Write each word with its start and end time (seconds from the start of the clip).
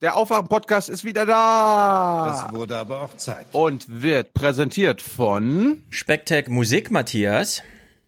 Der 0.00 0.16
Aufwachen-Podcast 0.16 0.88
ist 0.90 1.04
wieder 1.04 1.26
da. 1.26 2.44
Das 2.46 2.54
wurde 2.54 2.76
aber 2.76 3.02
auch 3.02 3.16
Zeit. 3.16 3.46
Und 3.50 3.84
wird 3.88 4.32
präsentiert 4.32 5.02
von 5.02 5.82
Specktech 5.90 6.46
Musik, 6.46 6.92
Matthias. 6.92 7.62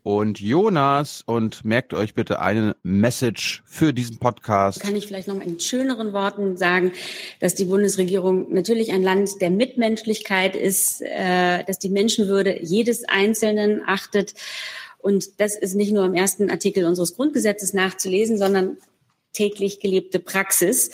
und 0.04 0.38
Jonas. 0.38 1.24
Und 1.26 1.64
merkt 1.64 1.92
euch 1.92 2.14
bitte 2.14 2.40
eine 2.40 2.76
Message 2.84 3.64
für 3.66 3.92
diesen 3.92 4.18
Podcast. 4.18 4.80
kann 4.80 4.95
ich 4.95 5.08
vielleicht 5.08 5.26
noch 5.26 5.34
mal 5.34 5.45
in 5.45 5.58
schöneren 5.58 6.12
Worten 6.12 6.56
sagen, 6.56 6.92
dass 7.40 7.56
die 7.56 7.64
Bundesregierung 7.64 8.54
natürlich 8.54 8.93
ein 8.93 9.02
Land 9.02 9.41
der 9.41 9.50
Mitmenschlichkeit 9.50 10.54
ist, 10.54 11.02
äh, 11.02 11.64
dass 11.64 11.80
die 11.80 11.91
Menschenwürde 11.91 12.62
jedes 12.62 13.02
Einzelnen 13.09 13.82
achtet. 13.84 14.34
Und 14.98 15.41
das 15.41 15.57
ist 15.57 15.75
nicht 15.75 15.93
nur 15.93 16.04
im 16.04 16.14
ersten 16.14 16.50
Artikel 16.50 16.84
unseres 16.84 17.16
Grundgesetzes 17.16 17.75
nachzulesen, 17.75 18.38
sondern 18.38 18.77
täglich 19.32 19.80
gelebte 19.80 20.20
Praxis. 20.20 20.93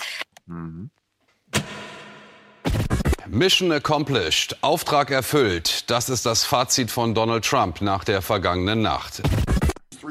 Mission 3.27 3.73
accomplished. 3.73 4.56
Auftrag 4.62 5.10
erfüllt. 5.10 5.91
Das 5.91 6.09
ist 6.09 6.24
das 6.24 6.45
Fazit 6.45 6.91
von 6.92 7.14
Donald 7.14 7.45
Trump 7.45 7.80
nach 7.80 8.05
der 8.05 8.22
vergangenen 8.22 8.80
Nacht. 8.82 9.22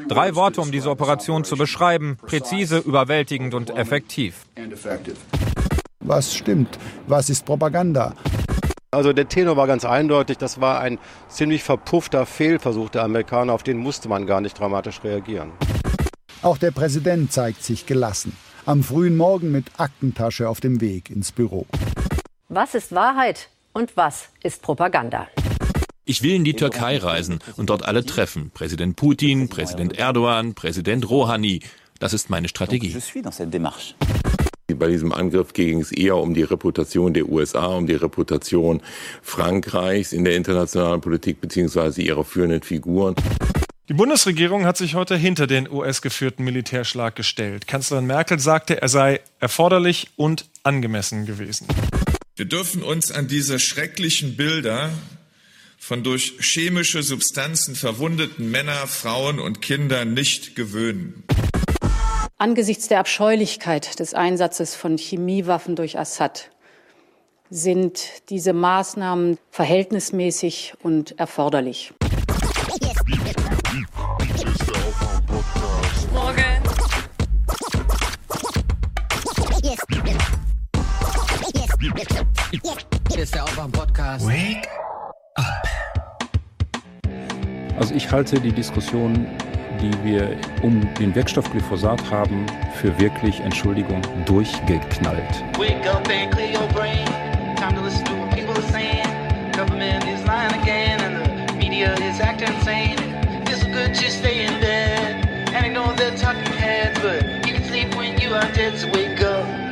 Drei 0.09 0.35
Worte, 0.35 0.59
um 0.59 0.71
diese 0.71 0.89
Operation 0.89 1.45
zu 1.45 1.55
beschreiben. 1.55 2.17
Präzise, 2.17 2.79
überwältigend 2.79 3.53
und 3.53 3.69
effektiv. 3.69 4.45
Was 5.99 6.35
stimmt? 6.35 6.77
Was 7.07 7.29
ist 7.29 7.45
Propaganda? 7.45 8.13
Also 8.91 9.13
der 9.13 9.29
Tenor 9.29 9.55
war 9.55 9.67
ganz 9.67 9.85
eindeutig, 9.85 10.37
das 10.37 10.59
war 10.59 10.79
ein 10.79 10.99
ziemlich 11.29 11.63
verpuffter 11.63 12.25
Fehlversuch 12.25 12.89
der 12.89 13.03
Amerikaner, 13.03 13.53
auf 13.53 13.63
den 13.63 13.77
musste 13.77 14.09
man 14.09 14.25
gar 14.25 14.41
nicht 14.41 14.59
dramatisch 14.59 15.03
reagieren. 15.03 15.51
Auch 16.41 16.57
der 16.57 16.71
Präsident 16.71 17.31
zeigt 17.31 17.63
sich 17.63 17.85
gelassen. 17.85 18.35
Am 18.67 18.81
frühen 18.81 19.15
Morgen 19.15 19.51
mit 19.51 19.65
Aktentasche 19.77 20.49
auf 20.49 20.59
dem 20.59 20.81
Weg 20.81 21.11
ins 21.11 21.31
Büro. 21.31 21.67
Was 22.49 22.73
ist 22.73 22.93
Wahrheit 22.93 23.49
und 23.73 23.95
was 23.95 24.29
ist 24.41 24.63
Propaganda? 24.63 25.27
Ich 26.03 26.23
will 26.23 26.33
in 26.33 26.43
die 26.43 26.55
Türkei 26.55 26.97
reisen 26.97 27.37
und 27.57 27.69
dort 27.69 27.85
alle 27.85 28.03
treffen. 28.03 28.49
Präsident 28.55 28.95
Putin, 28.95 29.49
Präsident 29.49 29.99
Erdogan, 29.99 30.55
Präsident 30.55 31.07
Rouhani. 31.07 31.59
Das 31.99 32.13
ist 32.13 32.31
meine 32.31 32.47
Strategie. 32.47 32.97
Bei 34.73 34.87
diesem 34.87 35.13
Angriff 35.13 35.53
ging 35.53 35.81
es 35.81 35.91
eher 35.91 36.17
um 36.17 36.33
die 36.33 36.41
Reputation 36.41 37.13
der 37.13 37.29
USA, 37.29 37.67
um 37.67 37.85
die 37.85 37.93
Reputation 37.93 38.81
Frankreichs 39.21 40.11
in 40.11 40.23
der 40.25 40.35
internationalen 40.35 41.01
Politik 41.01 41.39
beziehungsweise 41.39 42.01
ihrer 42.01 42.23
führenden 42.23 42.63
Figuren. 42.63 43.13
Die 43.87 43.93
Bundesregierung 43.93 44.65
hat 44.65 44.77
sich 44.77 44.95
heute 44.95 45.15
hinter 45.15 45.45
den 45.45 45.69
US-geführten 45.69 46.43
Militärschlag 46.43 47.15
gestellt. 47.15 47.67
Kanzlerin 47.67 48.07
Merkel 48.07 48.39
sagte, 48.39 48.81
er 48.81 48.87
sei 48.87 49.21
erforderlich 49.39 50.07
und 50.15 50.49
angemessen 50.63 51.27
gewesen. 51.27 51.67
Wir 52.35 52.45
dürfen 52.45 52.81
uns 52.81 53.11
an 53.11 53.27
diese 53.27 53.59
schrecklichen 53.59 54.37
Bilder 54.37 54.89
von 55.77 56.03
durch 56.03 56.33
chemische 56.39 57.03
Substanzen 57.03 57.75
verwundeten 57.75 58.49
Männer, 58.49 58.87
Frauen 58.87 59.39
und 59.39 59.61
Kindern 59.61 60.15
nicht 60.15 60.55
gewöhnen. 60.55 61.23
Angesichts 62.39 62.87
der 62.87 62.99
Abscheulichkeit 62.99 63.99
des 63.99 64.15
Einsatzes 64.15 64.73
von 64.73 64.97
Chemiewaffen 64.97 65.75
durch 65.75 65.99
Assad 65.99 66.49
sind 67.51 68.29
diese 68.29 68.53
Maßnahmen 68.53 69.37
verhältnismäßig 69.51 70.73
und 70.81 71.19
erforderlich. 71.19 71.93
Hier 81.85 83.21
ist 83.21 83.35
der 83.35 83.43
Aufwach-Podcast. 83.43 84.25
Wake 84.25 84.67
Also 87.77 87.93
ich 87.93 88.11
halte 88.11 88.39
die 88.39 88.51
Diskussion, 88.51 89.27
die 89.79 89.91
wir 90.03 90.35
um 90.63 90.81
den 90.95 91.13
Wirkstoff 91.13 91.51
Glyphosat 91.51 92.01
haben, 92.09 92.47
für 92.81 92.97
wirklich, 92.97 93.39
Entschuldigung, 93.41 94.01
durchgeknallt. 94.25 95.43
Wake 95.59 95.85
up 95.87 96.07
and 96.09 96.31
clear 96.31 96.59
your 96.59 96.67
brain. 96.69 97.05
Time 97.55 97.75
to 97.75 97.81
listen 97.83 98.03
to 98.05 98.13
what 98.13 98.31
people 98.31 98.55
are 98.55 98.71
saying. 98.71 99.05
Government 99.51 100.03
is 100.05 100.25
lying 100.25 100.53
again 100.63 100.99
and 101.01 101.49
the 101.49 101.53
media 101.53 101.93
is 101.95 102.19
acting 102.19 102.47
insane. 102.55 102.97
It's 103.45 103.63
good 103.63 103.93
to 103.93 104.09
stay 104.09 104.47
in 104.47 104.59
bed 104.59 105.27
and 105.53 105.65
ignore 105.65 105.93
the 105.93 106.17
talking 106.17 106.51
heads, 106.53 106.99
but 106.99 107.45
you 107.45 107.53
can 107.53 107.63
sleep 107.65 107.93
when 107.95 108.19
you 108.19 108.33
are 108.33 108.51
dead, 108.53 108.75
so 108.75 108.87
wake 108.87 109.21
up. 109.21 109.64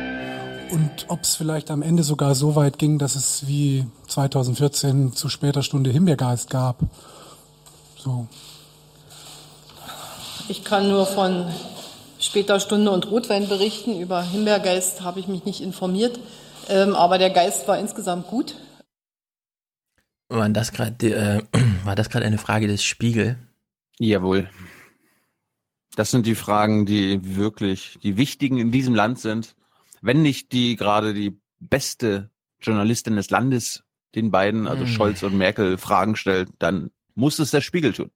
Und 0.74 1.06
ob 1.06 1.22
es 1.22 1.36
vielleicht 1.36 1.70
am 1.70 1.82
Ende 1.82 2.02
sogar 2.02 2.34
so 2.34 2.56
weit 2.56 2.80
ging, 2.80 2.98
dass 2.98 3.14
es 3.14 3.46
wie 3.46 3.86
2014 4.08 5.12
zu 5.12 5.28
später 5.28 5.62
Stunde 5.62 5.90
Himbeergeist 5.90 6.50
gab. 6.50 6.80
So. 7.96 8.26
Ich 10.48 10.64
kann 10.64 10.88
nur 10.88 11.06
von 11.06 11.46
später 12.18 12.58
Stunde 12.58 12.90
und 12.90 13.08
Rotwein 13.08 13.48
berichten. 13.48 14.00
Über 14.00 14.20
Himbeergeist 14.22 15.02
habe 15.02 15.20
ich 15.20 15.28
mich 15.28 15.44
nicht 15.44 15.60
informiert. 15.60 16.18
Ähm, 16.68 16.96
aber 16.96 17.18
der 17.18 17.30
Geist 17.30 17.68
war 17.68 17.78
insgesamt 17.78 18.26
gut. 18.26 18.56
War 20.28 20.48
das 20.48 20.72
gerade 20.72 21.06
äh, 21.06 21.42
war 21.84 21.94
das 21.94 22.08
gerade 22.08 22.26
eine 22.26 22.38
Frage 22.38 22.66
des 22.66 22.82
Spiegel? 22.82 23.38
Jawohl. 24.00 24.48
Das 25.94 26.10
sind 26.10 26.26
die 26.26 26.34
Fragen, 26.34 26.86
die 26.86 27.36
wirklich 27.36 27.98
die 28.02 28.16
wichtigen 28.16 28.58
in 28.58 28.72
diesem 28.72 28.94
Land 28.94 29.20
sind. 29.20 29.54
Wenn 30.04 30.20
nicht 30.20 30.52
die 30.52 30.76
gerade 30.76 31.14
die 31.14 31.40
beste 31.60 32.30
Journalistin 32.60 33.16
des 33.16 33.30
Landes 33.30 33.84
den 34.14 34.30
beiden, 34.30 34.68
also 34.68 34.84
Hm. 34.84 34.88
Scholz 34.90 35.22
und 35.22 35.36
Merkel, 35.38 35.78
Fragen 35.78 36.14
stellt, 36.14 36.50
dann 36.58 36.90
muss 37.14 37.38
es 37.38 37.50
der 37.52 37.62
Spiegel 37.62 37.94
tun. 37.94 38.10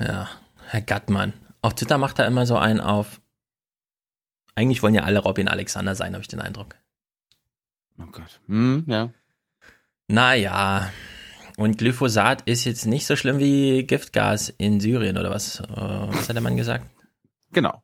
Ja, 0.00 0.28
Herr 0.66 0.80
Gattmann. 0.80 1.32
Auf 1.62 1.74
Twitter 1.76 1.96
macht 1.96 2.18
er 2.18 2.26
immer 2.26 2.44
so 2.44 2.56
einen 2.56 2.80
auf. 2.80 3.20
Eigentlich 4.56 4.82
wollen 4.82 4.94
ja 4.94 5.04
alle 5.04 5.20
Robin 5.20 5.46
Alexander 5.46 5.94
sein, 5.94 6.12
habe 6.14 6.22
ich 6.22 6.28
den 6.28 6.40
Eindruck. 6.40 6.74
Oh 7.98 8.06
Gott. 8.10 8.40
Hm, 8.46 8.84
ja. 8.88 9.10
Naja. 10.08 10.90
Und 11.56 11.78
Glyphosat 11.78 12.42
ist 12.48 12.64
jetzt 12.64 12.86
nicht 12.86 13.06
so 13.06 13.14
schlimm 13.14 13.38
wie 13.38 13.84
Giftgas 13.84 14.48
in 14.48 14.80
Syrien 14.80 15.18
oder 15.18 15.30
was? 15.30 15.60
Äh, 15.60 15.66
Was 15.68 16.28
hat 16.28 16.34
der 16.34 16.42
Mann 16.42 16.56
gesagt? 16.56 16.84
Genau. 17.52 17.80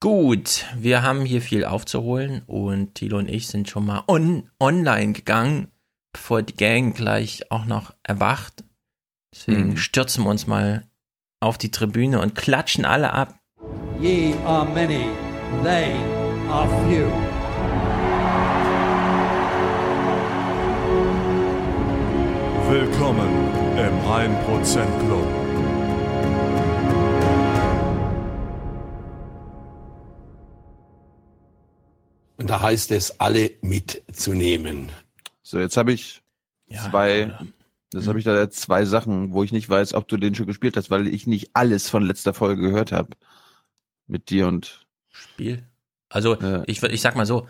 Gut, 0.00 0.64
wir 0.76 1.02
haben 1.02 1.24
hier 1.24 1.42
viel 1.42 1.64
aufzuholen 1.64 2.42
und 2.46 2.94
Thilo 2.94 3.18
und 3.18 3.28
ich 3.28 3.48
sind 3.48 3.68
schon 3.68 3.84
mal 3.84 4.04
on 4.06 4.48
online 4.60 5.12
gegangen, 5.12 5.72
bevor 6.12 6.42
die 6.42 6.54
Gang 6.54 6.94
gleich 6.94 7.50
auch 7.50 7.64
noch 7.64 7.92
erwacht. 8.04 8.62
Deswegen 9.34 9.70
Mhm. 9.70 9.76
stürzen 9.76 10.22
wir 10.22 10.30
uns 10.30 10.46
mal 10.46 10.84
auf 11.40 11.58
die 11.58 11.72
Tribüne 11.72 12.20
und 12.20 12.36
klatschen 12.36 12.84
alle 12.84 13.12
ab. 13.12 13.40
Ye 14.00 14.34
are 14.46 14.64
many, 14.66 15.06
they 15.64 15.92
are 16.48 16.68
few. 16.86 17.10
Willkommen 22.70 23.28
im 23.78 23.94
1% 24.10 24.90
Club. 25.00 25.26
Und 32.38 32.48
da 32.48 32.62
heißt 32.62 32.90
es, 32.92 33.20
alle 33.20 33.50
mitzunehmen. 33.62 34.88
So, 35.42 35.58
jetzt 35.58 35.76
habe 35.76 35.92
ich 35.92 36.22
zwei, 36.90 37.36
das 37.90 38.06
habe 38.06 38.18
ich 38.18 38.24
da 38.24 38.48
zwei 38.50 38.84
Sachen, 38.84 39.32
wo 39.32 39.42
ich 39.42 39.52
nicht 39.52 39.68
weiß, 39.68 39.94
ob 39.94 40.08
du 40.08 40.16
den 40.16 40.34
schon 40.34 40.46
gespielt 40.46 40.76
hast, 40.76 40.90
weil 40.90 41.08
ich 41.08 41.26
nicht 41.26 41.50
alles 41.54 41.90
von 41.90 42.02
letzter 42.04 42.34
Folge 42.34 42.62
gehört 42.62 42.92
habe. 42.92 43.10
Mit 44.06 44.30
dir 44.30 44.46
und 44.48 44.86
Spiel. 45.10 45.64
Also 46.08 46.36
ich, 46.66 46.80
würd- 46.80 46.90
ich 46.90 47.00
sag 47.02 47.16
mal 47.16 47.26
so, 47.26 47.48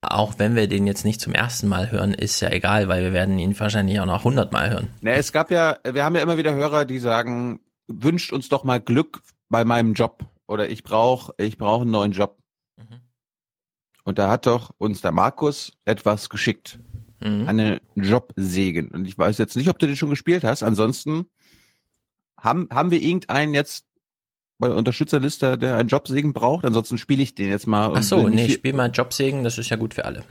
auch 0.00 0.38
wenn 0.38 0.56
wir 0.56 0.68
den 0.68 0.86
jetzt 0.86 1.04
nicht 1.04 1.20
zum 1.20 1.32
ersten 1.34 1.68
Mal 1.68 1.90
hören, 1.90 2.12
ist 2.14 2.40
ja 2.40 2.50
egal, 2.50 2.88
weil 2.88 3.02
wir 3.02 3.12
werden 3.12 3.38
ihn 3.38 3.58
wahrscheinlich 3.58 4.00
auch 4.00 4.06
noch 4.06 4.24
hundertmal 4.24 4.70
hören. 4.70 4.90
Na, 5.00 5.12
es 5.12 5.32
gab 5.32 5.50
ja, 5.50 5.78
wir 5.84 6.04
haben 6.04 6.16
ja 6.16 6.22
immer 6.22 6.36
wieder 6.36 6.54
Hörer, 6.54 6.84
die 6.84 6.98
sagen, 6.98 7.60
wünscht 7.86 8.32
uns 8.32 8.48
doch 8.48 8.64
mal 8.64 8.80
Glück 8.80 9.22
bei 9.48 9.64
meinem 9.64 9.94
Job 9.94 10.24
oder 10.46 10.68
ich 10.68 10.82
brauche 10.82 11.32
ich 11.38 11.58
brauche 11.58 11.82
einen 11.82 11.90
neuen 11.92 12.12
Job. 12.12 12.38
Und 14.04 14.18
da 14.18 14.30
hat 14.30 14.46
doch 14.46 14.70
uns 14.78 15.00
der 15.00 15.12
Markus 15.12 15.72
etwas 15.84 16.28
geschickt. 16.28 16.78
Eine 17.20 17.80
Jobsegen. 17.94 18.88
Und 18.88 19.06
ich 19.06 19.16
weiß 19.16 19.38
jetzt 19.38 19.56
nicht, 19.56 19.70
ob 19.70 19.78
du 19.78 19.86
den 19.86 19.96
schon 19.96 20.10
gespielt 20.10 20.44
hast. 20.44 20.62
Ansonsten 20.62 21.24
haben, 22.38 22.68
haben 22.70 22.90
wir 22.90 23.00
irgendeinen 23.00 23.54
jetzt 23.54 23.86
bei 24.58 24.68
der 24.68 24.76
Unterstützerliste, 24.76 25.56
der 25.56 25.76
einen 25.78 25.88
Jobsegen 25.88 26.34
braucht. 26.34 26.66
Ansonsten 26.66 26.98
spiele 26.98 27.22
ich 27.22 27.34
den 27.34 27.48
jetzt 27.48 27.66
mal. 27.66 27.92
Ach 27.96 28.02
so, 28.02 28.28
nee, 28.28 28.44
hier- 28.46 28.56
spiel 28.56 28.74
mal 28.74 28.90
Jobsegen, 28.90 29.42
das 29.42 29.56
ist 29.56 29.70
ja 29.70 29.76
gut 29.76 29.94
für 29.94 30.04
alle. 30.04 30.22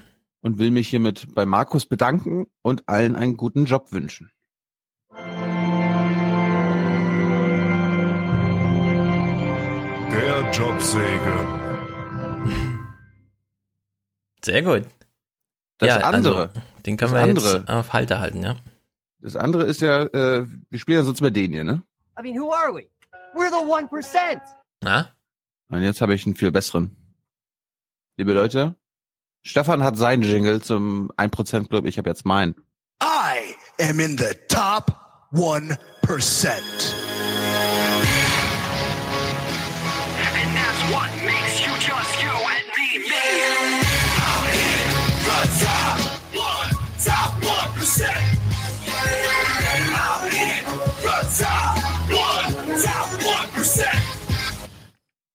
und 0.42 0.60
will 0.60 0.70
mich 0.70 0.88
hiermit 0.90 1.34
bei 1.34 1.48
Markus 1.48 1.88
bedanken 1.88 2.46
und 2.62 2.88
allen 2.88 3.16
einen 3.16 3.38
guten 3.38 3.66
Job 3.66 3.92
wünschen. 3.92 4.30
Der 10.12 10.52
Jobsegen. 10.52 11.63
Sehr 14.44 14.62
gut. 14.62 14.84
Das 15.78 15.88
ja, 15.88 15.98
andere. 15.98 16.50
Also, 16.50 16.62
den 16.86 16.98
können 16.98 17.14
das 17.14 17.22
wir 17.22 17.30
andere. 17.30 17.58
jetzt 17.60 17.70
auf 17.70 17.94
Halter 17.94 18.20
halten, 18.20 18.44
ja. 18.44 18.58
Das 19.20 19.36
andere 19.36 19.64
ist 19.64 19.82
ja, 19.82 20.04
äh, 20.04 20.46
wir 20.70 20.80
spielen 20.80 21.00
ja 21.00 21.04
sonst 21.06 21.22
bei 21.22 21.30
denen 21.30 21.54
hier, 21.54 21.64
ne? 21.64 21.82
I 22.20 22.22
mean, 22.22 22.40
who 22.40 22.52
are 22.54 22.74
we? 22.74 22.88
We're 23.34 23.50
the 23.50 23.66
1%. 23.66 24.42
Na? 24.82 25.10
Und 25.70 25.82
jetzt 25.82 26.02
habe 26.02 26.14
ich 26.14 26.26
einen 26.26 26.36
viel 26.36 26.52
besseren. 26.52 26.96
Liebe 28.18 28.34
Leute, 28.34 28.76
Stefan 29.46 29.82
hat 29.82 29.98
seinen 29.98 30.24
Jingle 30.24 30.62
zum 30.62 31.10
1% 31.18 31.70
Club, 31.70 31.86
ich 31.86 31.98
habe 31.98 32.10
jetzt 32.10 32.26
meinen. 32.26 32.56
I 33.02 33.56
am 33.82 34.00
in 34.00 34.18
the 34.18 34.36
top 34.50 34.96
1%. 35.34 35.78
And 40.36 40.56
that's 40.56 40.92
what 40.92 41.23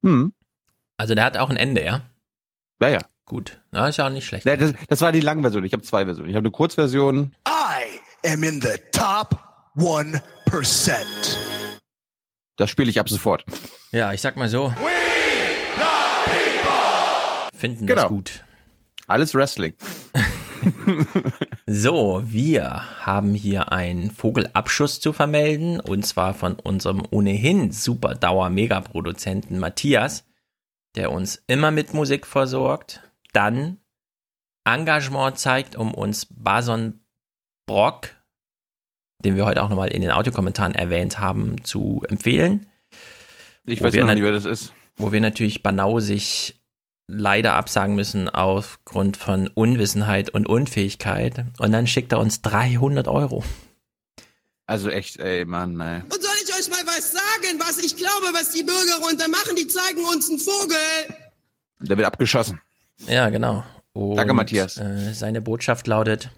Hm. 0.03 0.33
Also 0.97 1.15
der 1.15 1.25
hat 1.25 1.37
auch 1.37 1.51
ein 1.51 1.57
Ende, 1.57 1.85
ja? 1.85 2.03
Ja, 2.81 2.89
ja. 2.89 3.01
Gut. 3.25 3.61
Na, 3.73 3.89
ist 3.89 3.99
ja 3.99 4.07
auch 4.07 4.11
nicht 4.11 4.27
schlecht. 4.27 4.47
Ja, 4.47 4.57
das, 4.57 4.73
das 4.89 5.01
war 5.03 5.13
die 5.13 5.21
lange 5.21 5.43
Version. 5.43 5.63
Ich 5.65 5.73
habe 5.75 5.83
zwei 5.83 6.07
Versionen. 6.07 6.31
Ich 6.31 6.35
habe 6.37 6.45
eine 6.47 6.51
Kurzversion. 6.51 7.35
I 7.47 8.01
am 8.27 8.43
in 8.43 8.61
the 8.63 8.79
top 8.91 9.39
1%. 9.77 10.23
Das 12.57 12.71
spiele 12.71 12.89
ich 12.91 12.99
ab 12.99 13.09
sofort. 13.11 13.45
Ja, 13.93 14.13
ich 14.15 14.23
sag 14.23 14.37
mal 14.37 14.49
so. 14.49 14.73
Finden 17.55 17.87
Genau. 17.87 18.01
das 18.03 18.09
gut. 18.09 18.45
Alles 19.09 19.35
Wrestling. 19.35 19.73
So, 21.67 22.23
wir 22.25 23.05
haben 23.07 23.33
hier 23.35 23.73
einen 23.73 24.11
Vogelabschuss 24.11 25.01
zu 25.01 25.15
vermelden 25.15 25.81
und 25.81 26.07
zwar 26.07 26.35
von 26.35 26.55
unserem 26.55 27.03
ohnehin 27.11 27.73
super 27.73 28.15
Dauer-Megaproduzenten 28.15 29.59
Matthias, 29.59 30.25
der 30.95 31.11
uns 31.11 31.43
immer 31.47 31.71
mit 31.71 31.95
Musik 31.95 32.27
versorgt, 32.27 33.03
dann 33.33 33.79
Engagement 34.65 35.39
zeigt, 35.39 35.75
um 35.75 35.95
uns 35.95 36.27
Bason 36.31 37.01
Brock, 37.67 38.11
den 39.25 39.37
wir 39.37 39.47
heute 39.47 39.63
auch 39.63 39.71
nochmal 39.71 39.89
in 39.89 40.03
den 40.03 40.11
Audiokommentaren 40.11 40.75
erwähnt 40.75 41.19
haben, 41.19 41.65
zu 41.65 42.03
empfehlen. 42.09 42.67
Ich 43.65 43.83
weiß 43.83 43.95
noch 43.95 44.13
nicht, 44.13 44.23
wer 44.23 44.33
das 44.33 44.45
ist. 44.45 44.75
Wo 44.97 45.13
wir 45.13 45.21
natürlich 45.23 45.63
banaussig 45.63 46.61
leider 47.09 47.55
absagen 47.55 47.97
müssen 47.97 48.29
aufgrund 48.29 49.17
von 49.17 49.49
Unwissenheit 49.49 50.31
und 50.31 50.47
Unfähigkeit. 50.47 51.45
Und 51.59 51.73
dann 51.73 51.87
schickt 51.87 52.13
er 52.13 52.21
uns 52.21 52.43
300 52.43 53.09
Euro. 53.09 53.43
Also 54.67 54.91
echt, 54.91 55.17
ey, 55.17 55.47
Mann, 55.47 55.81
ey. 55.81 56.03
Und 56.03 56.13
soll 56.13 56.35
ich 56.45 56.55
euch 56.55 56.69
mal 56.69 56.87
was 56.87 57.11
sagen, 57.11 57.59
was 57.59 57.79
ich 57.79 57.97
glaube, 57.97 58.27
was 58.35 58.51
die 58.51 58.63
Bürger 58.63 58.99
runter 59.03 59.27
machen? 59.29 59.57
Die 59.57 59.67
zeigen 59.67 60.05
uns 60.05 60.29
einen 60.29 60.39
Vogel. 60.39 60.77
Der 61.81 61.97
wird 61.97 62.07
abgeschossen. 62.07 62.61
Ja, 63.07 63.31
genau. 63.31 63.65
Und, 63.95 64.17
Danke, 64.17 64.35
Matthias. 64.35 64.77
Äh, 64.77 65.15
seine 65.15 65.41
Botschaft 65.41 65.87
lautet, 65.87 66.31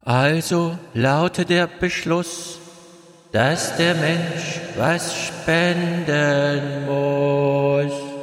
also 0.00 0.78
lautet 0.94 1.50
der 1.50 1.66
Beschluss, 1.66 2.58
dass 3.32 3.76
der 3.76 3.94
Mensch 3.94 4.60
was 4.76 5.14
spenden 5.14 6.86
muss. 6.86 8.13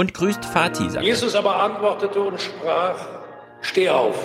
Und 0.00 0.14
grüßt 0.14 0.46
Fatih, 0.46 0.84
sagt 0.88 0.96
er. 0.96 1.02
Jesus 1.02 1.34
aber 1.34 1.62
antwortete 1.62 2.22
und 2.22 2.40
sprach, 2.40 2.96
steh 3.60 3.90
auf, 3.90 4.16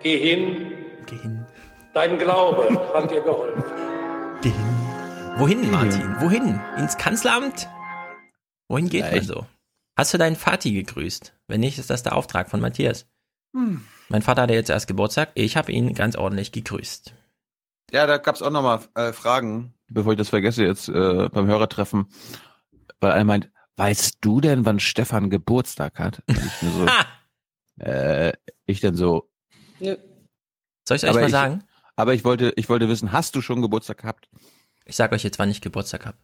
geh 0.00 0.16
hin, 0.16 0.74
Geh 1.06 1.16
hin. 1.16 1.44
dein 1.92 2.16
Glaube 2.20 2.68
hat 2.94 3.10
dir 3.10 3.20
geholfen. 3.20 3.64
Geh 4.42 4.50
hin. 4.50 5.38
Wohin, 5.38 5.70
Martin? 5.72 6.14
Wohin? 6.20 6.60
Ins 6.78 6.96
Kanzleramt? 6.98 7.68
Wohin 8.68 8.88
geht 8.88 9.06
Ja, 9.06 9.10
man 9.10 9.24
so? 9.24 9.46
Hast 9.96 10.14
du 10.14 10.18
deinen 10.18 10.36
Vati 10.36 10.72
gegrüßt? 10.72 11.34
Wenn 11.48 11.62
nicht, 11.62 11.80
ist 11.80 11.90
das 11.90 12.04
der 12.04 12.14
Auftrag 12.14 12.48
von 12.48 12.60
Matthias. 12.60 13.08
Hm. 13.56 13.84
Mein 14.08 14.22
Vater 14.22 14.42
hatte 14.42 14.54
jetzt 14.54 14.70
erst 14.70 14.86
Geburtstag. 14.86 15.30
Ich 15.34 15.56
habe 15.56 15.72
ihn 15.72 15.94
ganz 15.94 16.14
ordentlich 16.14 16.52
gegrüßt. 16.52 17.12
Ja, 17.90 18.06
da 18.06 18.18
gab's 18.18 18.40
auch 18.40 18.50
nochmal 18.50 18.78
äh, 18.94 19.12
Fragen, 19.12 19.74
bevor 19.88 20.12
ich 20.12 20.18
das 20.18 20.28
vergesse 20.28 20.64
jetzt 20.64 20.88
äh, 20.88 21.28
beim 21.28 21.48
Hörertreffen. 21.48 22.06
Weil 23.00 23.10
einer 23.10 23.24
meint, 23.24 23.50
weißt 23.76 24.18
du 24.20 24.40
denn, 24.40 24.64
wann 24.64 24.80
Stefan 24.80 25.30
Geburtstag 25.30 25.98
hat? 25.98 26.22
Und 26.26 26.38
ich, 26.38 26.52
so, 26.52 26.86
äh, 27.84 28.32
ich 28.66 28.80
dann 28.80 28.96
so. 28.96 29.30
Nö. 29.80 29.96
Soll 30.86 30.96
ich 30.96 31.04
euch 31.04 31.10
aber 31.10 31.20
mal 31.20 31.26
ich, 31.26 31.32
sagen? 31.32 31.64
Aber 31.96 32.14
ich 32.14 32.24
wollte, 32.24 32.52
ich 32.56 32.68
wollte 32.68 32.88
wissen, 32.88 33.12
hast 33.12 33.34
du 33.34 33.40
schon 33.40 33.62
Geburtstag 33.62 33.98
gehabt? 33.98 34.28
Ich 34.84 34.96
sage 34.96 35.14
euch 35.14 35.24
jetzt, 35.24 35.38
wann 35.38 35.50
ich 35.50 35.60
Geburtstag 35.60 36.06
habe. 36.06 36.18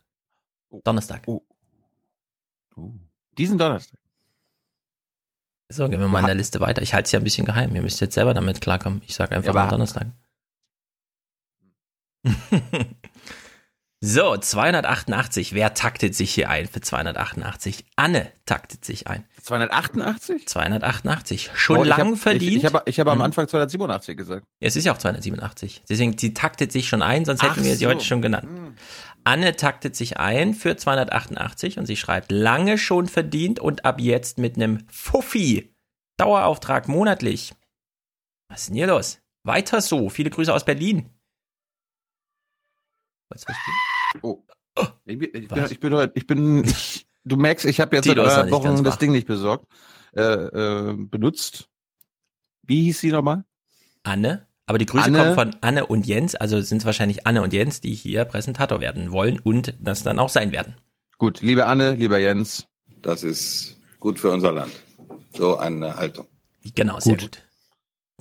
Donnerstag. 0.84 1.26
Diesen 3.36 3.58
Donnerstag. 3.58 3.98
So, 5.68 5.88
gehen 5.88 6.00
wir 6.00 6.08
mal 6.08 6.20
in 6.20 6.26
der 6.26 6.34
Liste 6.34 6.60
weiter. 6.60 6.82
Ich 6.82 6.92
halte 6.92 7.06
es 7.06 7.12
ja 7.12 7.20
ein 7.20 7.24
bisschen 7.24 7.46
geheim. 7.46 7.74
Ihr 7.74 7.82
müsst 7.82 8.00
jetzt 8.00 8.14
selber 8.14 8.34
damit 8.34 8.60
klarkommen. 8.60 9.02
Ich 9.06 9.14
sage 9.14 9.34
einfach 9.34 9.54
Ja, 9.54 9.60
mal 9.64 9.68
Donnerstag. 9.68 10.08
so, 14.04 14.36
288. 14.36 15.54
Wer 15.54 15.74
taktet 15.74 16.16
sich 16.16 16.34
hier 16.34 16.50
ein 16.50 16.66
für 16.66 16.80
288? 16.80 17.84
Anne 17.94 18.32
taktet 18.46 18.84
sich 18.84 19.06
ein. 19.06 19.24
288? 19.42 20.48
288. 20.48 21.50
Schon 21.54 21.78
Oh, 21.78 21.84
lang 21.84 22.12
hab- 22.12 22.18
verdient. 22.18 22.50
Ich, 22.50 22.56
ich 22.58 22.64
habe 22.64 22.82
ich 22.86 22.98
hab 23.00 23.06
am 23.06 23.18
Mhm. 23.18 23.24
Anfang 23.24 23.46
287 23.46 24.16
gesagt. 24.16 24.44
Ja, 24.60 24.66
Es 24.66 24.74
ist 24.74 24.84
ja 24.84 24.92
auch 24.92 24.98
287. 24.98 25.82
Deswegen, 25.88 26.18
sie 26.18 26.34
taktet 26.34 26.72
sich 26.72 26.88
schon 26.88 27.00
ein, 27.00 27.24
sonst 27.24 27.42
hätten 27.42 27.60
Ach 27.60 27.64
wir 27.64 27.76
sie 27.76 27.84
so. 27.84 27.90
heute 27.90 28.04
schon 28.04 28.22
genannt. 28.22 28.48
Anne 29.24 29.54
taktet 29.54 29.94
sich 29.94 30.16
ein 30.18 30.52
für 30.54 30.76
288 30.76 31.78
und 31.78 31.86
sie 31.86 31.96
schreibt, 31.96 32.32
lange 32.32 32.78
schon 32.78 33.06
verdient 33.06 33.60
und 33.60 33.84
ab 33.84 34.00
jetzt 34.00 34.36
mit 34.38 34.56
einem 34.56 34.84
Fuffi. 34.90 35.72
Dauerauftrag 36.16 36.88
monatlich. 36.88 37.54
Was 38.48 38.62
ist 38.62 38.68
denn 38.70 38.76
hier 38.76 38.88
los? 38.88 39.20
Weiter 39.44 39.80
so. 39.80 40.08
Viele 40.08 40.30
Grüße 40.30 40.52
aus 40.52 40.64
Berlin. 40.64 41.08
Was 43.32 43.46
was 43.48 43.56
Oh. 44.22 44.42
Ich 45.04 45.18
bin, 45.18 45.28
ich 45.34 45.48
bin, 45.48 45.64
ich 45.70 45.80
bin, 45.80 45.94
heute- 45.94 46.12
ich 46.14 46.26
bin 46.26 46.64
ich, 46.64 47.06
du 47.24 47.36
merkst, 47.36 47.66
ich 47.66 47.80
habe 47.80 47.96
jetzt 47.96 48.06
seit 48.06 48.16
drei 48.16 48.50
Wochen 48.50 48.82
das. 48.84 48.98
Ding 48.98 49.12
nicht 49.12 49.26
besorgt, 49.26 49.66
äh, 50.16 50.22
äh, 50.22 50.94
benutzt. 50.96 51.68
Wie 52.62 52.84
hieß 52.84 53.00
sie 53.00 53.10
nochmal? 53.12 53.44
Anne. 54.02 54.46
Aber 54.66 54.78
die 54.78 54.86
Grüße 54.86 55.04
Anne. 55.06 55.18
kommen 55.18 55.34
von 55.34 55.56
Anne 55.60 55.86
und 55.86 56.06
Jens. 56.06 56.34
Also 56.34 56.60
sind 56.60 56.78
es 56.78 56.84
wahrscheinlich 56.86 57.26
Anne 57.26 57.42
und 57.42 57.52
Jens, 57.52 57.80
die 57.80 57.94
hier 57.94 58.24
Präsentator 58.24 58.80
werden 58.80 59.10
wollen 59.12 59.38
und 59.40 59.74
das 59.80 60.02
dann 60.02 60.18
auch 60.18 60.28
sein 60.30 60.52
werden. 60.52 60.76
Gut, 61.18 61.40
liebe 61.42 61.66
Anne, 61.66 61.92
lieber 61.94 62.18
Jens. 62.18 62.66
Das 63.02 63.24
ist 63.24 63.76
gut 63.98 64.18
für 64.18 64.30
unser 64.30 64.52
Land. 64.52 64.72
So 65.36 65.56
eine 65.58 65.96
Haltung. 65.96 66.26
Genau, 66.74 67.00
sehr 67.00 67.16
gut. 67.16 67.42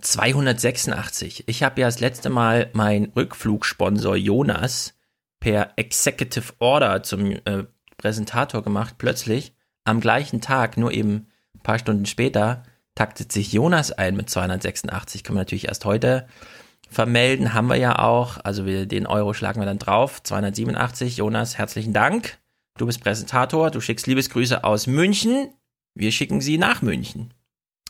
286. 0.01 1.43
Ich 1.47 1.63
habe 1.63 1.81
ja 1.81 1.87
das 1.87 1.99
letzte 1.99 2.29
Mal 2.29 2.69
meinen 2.73 3.11
Rückflugsponsor 3.15 4.15
Jonas 4.15 4.93
per 5.41 5.73
Executive 5.75 6.53
Order 6.59 7.03
zum 7.03 7.31
äh, 7.31 7.65
Präsentator 7.97 8.63
gemacht. 8.63 8.95
Plötzlich 8.97 9.53
am 9.83 9.99
gleichen 9.99 10.39
Tag, 10.39 10.77
nur 10.77 10.93
eben 10.93 11.27
ein 11.53 11.59
paar 11.63 11.79
Stunden 11.79 12.05
später, 12.05 12.63
taktet 12.95 13.33
sich 13.33 13.51
Jonas 13.51 13.91
ein 13.91 14.15
mit 14.15 14.29
286. 14.29 15.23
Können 15.23 15.35
wir 15.35 15.41
natürlich 15.41 15.67
erst 15.67 15.83
heute 15.83 16.27
vermelden. 16.89 17.53
Haben 17.53 17.67
wir 17.67 17.75
ja 17.75 17.99
auch. 17.99 18.37
Also 18.43 18.65
wir, 18.65 18.85
den 18.85 19.07
Euro 19.07 19.33
schlagen 19.33 19.59
wir 19.59 19.65
dann 19.65 19.79
drauf. 19.79 20.23
287. 20.23 21.17
Jonas, 21.17 21.57
herzlichen 21.57 21.93
Dank. 21.93 22.37
Du 22.77 22.85
bist 22.85 23.01
Präsentator. 23.03 23.71
Du 23.71 23.81
schickst 23.81 24.07
Liebesgrüße 24.07 24.63
aus 24.63 24.87
München. 24.87 25.49
Wir 25.93 26.11
schicken 26.11 26.39
sie 26.39 26.57
nach 26.57 26.81
München, 26.81 27.33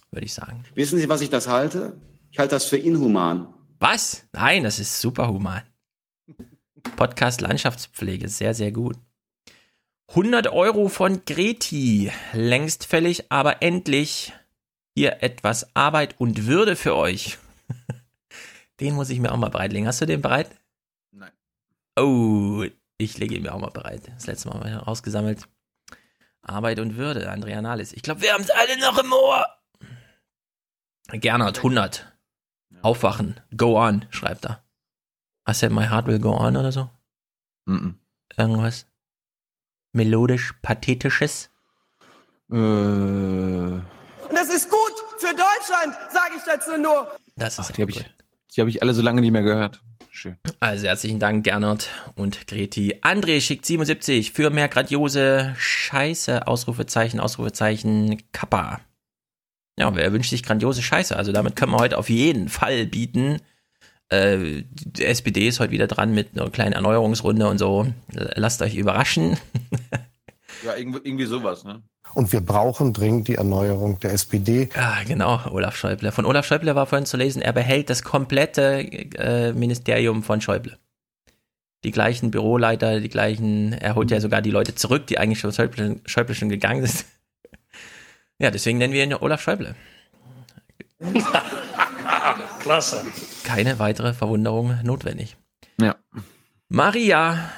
würde 0.10 0.26
ich 0.26 0.34
sagen. 0.34 0.64
Wissen 0.74 0.98
Sie, 0.98 1.08
was 1.08 1.22
ich 1.22 1.30
das 1.30 1.48
halte? 1.48 1.98
Ich 2.32 2.40
halte 2.40 2.56
das 2.56 2.66
für 2.66 2.78
inhuman. 2.78 3.54
Was? 3.80 4.26
Nein, 4.34 4.64
das 4.64 4.80
ist 4.80 5.00
super 5.02 5.28
human. 5.28 5.62
Podcast 6.96 7.42
Landschaftspflege, 7.42 8.30
sehr, 8.30 8.54
sehr 8.54 8.72
gut. 8.72 8.98
100 10.10 10.48
Euro 10.48 10.90
von 10.90 11.24
Greti. 11.26 12.12
Längst 12.34 12.86
fällig, 12.86 13.32
aber 13.32 13.62
endlich 13.62 14.34
hier 14.94 15.24
etwas 15.24 15.74
Arbeit 15.76 16.20
und 16.20 16.48
Würde 16.48 16.76
für 16.76 16.96
euch. 16.96 17.38
Den 18.80 18.96
muss 18.96 19.10
ich 19.10 19.20
mir 19.20 19.32
auch 19.32 19.38
mal 19.38 19.50
bereitlegen. 19.50 19.88
Hast 19.88 20.02
du 20.02 20.06
den 20.06 20.22
bereit? 20.22 20.50
Nein. 21.12 21.32
Oh, 21.96 22.66
ich 22.98 23.18
lege 23.18 23.36
ihn 23.36 23.44
mir 23.44 23.54
auch 23.54 23.60
mal 23.60 23.70
bereit. 23.70 24.02
Das 24.16 24.28
letzte 24.28 24.50
Mal 24.50 24.60
mal 24.60 24.76
rausgesammelt. 24.76 25.48
Arbeit 26.42 26.80
und 26.80 26.98
Würde, 26.98 27.30
Andrea 27.30 27.62
Nahles. 27.62 27.94
Ich 27.94 28.02
glaube, 28.02 28.22
wir 28.22 28.34
haben 28.34 28.42
es 28.42 28.50
alle 28.50 28.80
noch 28.80 28.98
im 28.98 29.14
Ohr. 29.14 29.46
Gernot, 31.12 31.58
100. 31.58 32.12
Aufwachen. 32.82 33.40
Go 33.56 33.80
on, 33.80 34.06
schreibt 34.10 34.46
er. 34.46 34.64
I 35.48 35.54
said 35.54 35.72
my 35.72 35.86
heart 35.88 36.08
will 36.08 36.20
go 36.20 36.32
on 36.32 36.56
oder 36.56 36.72
so? 36.72 36.90
Mhm. 37.66 37.96
Irgendwas? 38.38 38.86
Melodisch, 39.94 40.54
pathetisches? 40.62 41.50
Äh, 42.52 42.56
das 44.34 44.50
ist 44.50 44.70
gut 44.70 44.94
für 45.18 45.34
Deutschland, 45.34 45.96
sage 46.12 46.34
ich 46.38 46.44
dazu 46.46 46.78
nur. 46.78 47.08
Das 47.36 47.60
ist 47.60 47.72
Ach, 47.72 47.72
die 47.72 47.82
habe 47.82 47.92
ich, 47.92 48.06
die 48.56 48.62
hab 48.62 48.68
ich 48.68 48.82
alle 48.82 48.94
so 48.94 49.02
lange 49.02 49.22
nicht 49.22 49.32
mehr 49.32 49.44
gehört. 49.44 49.82
Schön. 50.14 50.38
Also 50.60 50.88
herzlichen 50.88 51.20
Dank, 51.20 51.46
Gernot 51.46 51.88
und 52.16 52.46
Greti. 52.48 53.00
André 53.02 53.40
schickt 53.42 53.66
77 53.66 54.34
für 54.34 54.50
mehr 54.50 54.68
grandiose 54.68 55.56
Scheiße, 55.58 56.48
Ausrufezeichen, 56.48 57.20
Ausrufezeichen, 57.20 58.22
Kappa. 58.34 58.82
Ja, 59.80 59.96
wer 59.96 60.12
wünscht 60.12 60.30
sich 60.30 60.44
grandiose 60.44 60.82
Scheiße? 60.82 61.16
Also 61.16 61.32
damit 61.32 61.56
können 61.56 61.72
wir 61.72 61.80
heute 61.80 61.98
auf 61.98 62.10
jeden 62.10 62.50
Fall 62.50 62.86
bieten. 62.86 63.42
Äh, 64.12 64.64
die 64.74 65.06
SPD 65.06 65.48
ist 65.48 65.60
heute 65.60 65.72
wieder 65.72 65.88
dran 65.88 66.14
mit 66.14 66.30
einer 66.34 66.50
kleinen 66.50 66.74
Erneuerungsrunde 66.74 67.48
und 67.48 67.58
so. 67.58 67.88
Lasst 68.12 68.62
euch 68.62 68.76
überraschen. 68.76 69.38
Ja, 70.64 70.76
irgendwie, 70.76 71.00
irgendwie 71.04 71.26
sowas, 71.26 71.64
ne? 71.64 71.82
Und 72.14 72.32
wir 72.34 72.42
brauchen 72.42 72.94
dringend 72.94 73.28
die 73.28 73.36
Erneuerung 73.36 74.00
der 74.00 74.14
SPD. 74.14 74.70
Ah, 74.76 75.04
genau, 75.08 75.40
Olaf 75.50 75.76
Schäuble. 75.76 76.12
Von 76.12 76.26
Olaf 76.26 76.46
Schäuble 76.46 76.76
war 76.76 76.86
vorhin 76.86 77.06
zu 77.06 77.18
lesen, 77.18 77.42
er 77.42 77.54
behält 77.54 77.90
das 77.90 78.04
komplette 78.04 78.80
äh, 79.18 79.54
Ministerium 79.54 80.22
von 80.22 80.42
Schäuble. 80.42 80.78
Die 81.84 81.92
gleichen 81.92 82.30
Büroleiter, 82.30 83.00
die 83.00 83.10
gleichen, 83.10 83.74
er 83.74 83.96
holt 83.96 84.12
ja 84.12 84.20
sogar 84.20 84.42
die 84.42 84.52
Leute 84.52 84.76
zurück, 84.76 85.08
die 85.08 85.18
eigentlich 85.18 85.40
schon 85.40 85.54
Schäuble, 85.54 86.00
Schäuble 86.06 86.36
schon 86.36 86.50
gegangen 86.50 86.86
sind. 86.86 87.06
Ja, 88.38 88.52
deswegen 88.52 88.78
nennen 88.78 88.94
wir 88.94 89.04
ihn 89.04 89.14
Olaf 89.14 89.42
Schäuble. 89.42 89.76
Klasse. 92.60 93.06
Keine 93.44 93.80
weitere 93.80 94.14
Verwunderung 94.14 94.78
notwendig. 94.84 95.38
Ja. 95.80 95.96
Maria, 96.70 97.52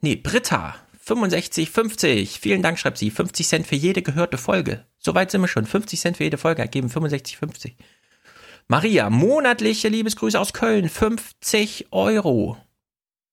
nee, 0.00 0.16
Britta, 0.16 0.74
65,50. 1.06 2.38
Vielen 2.38 2.62
Dank, 2.62 2.78
schreibt 2.78 2.98
sie. 2.98 3.10
50 3.10 3.48
Cent 3.48 3.66
für 3.66 3.76
jede 3.76 4.02
gehörte 4.02 4.38
Folge. 4.38 4.84
Soweit 4.98 5.30
sind 5.30 5.40
wir 5.40 5.48
schon. 5.48 5.64
50 5.64 6.00
Cent 6.00 6.16
für 6.16 6.24
jede 6.24 6.38
Folge 6.38 6.62
ergeben 6.62 6.88
65,50. 6.88 7.72
Maria, 8.66 9.08
monatliche 9.08 9.88
Liebesgrüße 9.88 10.38
aus 10.38 10.52
Köln. 10.52 10.88
50 10.88 11.86
Euro. 11.90 12.58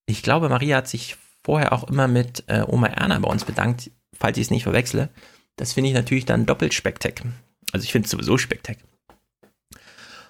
Ich 0.06 0.24
glaube, 0.24 0.50
Maria 0.50 0.78
hat 0.78 0.88
sich 0.88 1.18
vorher 1.44 1.74
auch 1.74 1.90
immer 1.90 2.08
mit 2.08 2.44
äh, 2.48 2.64
Oma 2.66 2.88
Erna 2.88 3.20
bei 3.20 3.30
uns 3.30 3.44
bedankt, 3.44 3.92
falls 4.18 4.38
ich 4.38 4.44
es 4.44 4.52
nicht 4.52 4.64
verwechsle. 4.64 5.10
Das 5.58 5.74
finde 5.74 5.90
ich 5.90 5.96
natürlich 5.96 6.26
dann 6.26 6.46
doppelt 6.46 6.74
Spektak. 6.74 7.24
Also 7.72 7.84
ich 7.84 7.92
finde 7.92 8.06
es 8.06 8.12
sowieso 8.12 8.38
Spektak. 8.38 8.78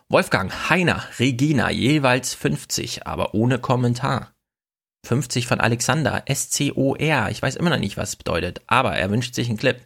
Wolfgang, 0.09 0.69
Heiner, 0.69 1.03
Regina, 1.19 1.71
jeweils 1.71 2.33
50, 2.33 3.07
aber 3.07 3.33
ohne 3.33 3.59
Kommentar. 3.59 4.33
50 5.05 5.47
von 5.47 5.59
Alexander, 5.59 6.23
S-C-O-R. 6.27 7.29
Ich 7.31 7.41
weiß 7.41 7.55
immer 7.55 7.69
noch 7.69 7.79
nicht, 7.79 7.97
was 7.97 8.09
es 8.09 8.15
bedeutet, 8.15 8.61
aber 8.67 8.95
er 8.95 9.09
wünscht 9.09 9.35
sich 9.35 9.49
einen 9.49 9.57
Clip. 9.57 9.79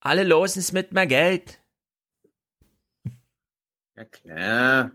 Alle 0.00 0.24
losen's 0.24 0.72
mit 0.72 0.92
mehr 0.92 1.06
Geld. 1.06 1.60
Ja, 3.96 4.04
klar. 4.04 4.90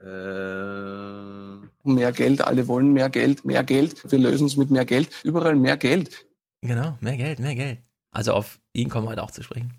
Äh, 0.00 1.34
Mehr 1.86 2.12
Geld, 2.12 2.40
alle 2.40 2.66
wollen 2.66 2.94
mehr 2.94 3.10
Geld, 3.10 3.44
mehr 3.44 3.62
Geld. 3.62 4.10
Wir 4.10 4.18
lösen 4.18 4.46
es 4.46 4.56
mit 4.56 4.70
mehr 4.70 4.86
Geld. 4.86 5.10
Überall 5.22 5.54
mehr 5.54 5.76
Geld. 5.76 6.26
Genau, 6.62 6.96
mehr 7.00 7.18
Geld, 7.18 7.40
mehr 7.40 7.54
Geld. 7.54 7.82
Also 8.10 8.32
auf 8.32 8.58
ihn 8.72 8.88
kommen 8.88 9.06
wir 9.06 9.10
heute 9.10 9.22
auch 9.22 9.30
zu 9.30 9.42
sprechen. 9.42 9.74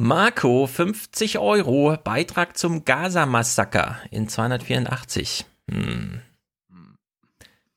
Marco, 0.00 0.66
50 0.66 1.38
Euro, 1.38 1.94
Beitrag 2.02 2.56
zum 2.56 2.86
Gaza-Massaker 2.86 4.00
in 4.10 4.30
284. 4.30 5.44
Hm. 5.70 6.22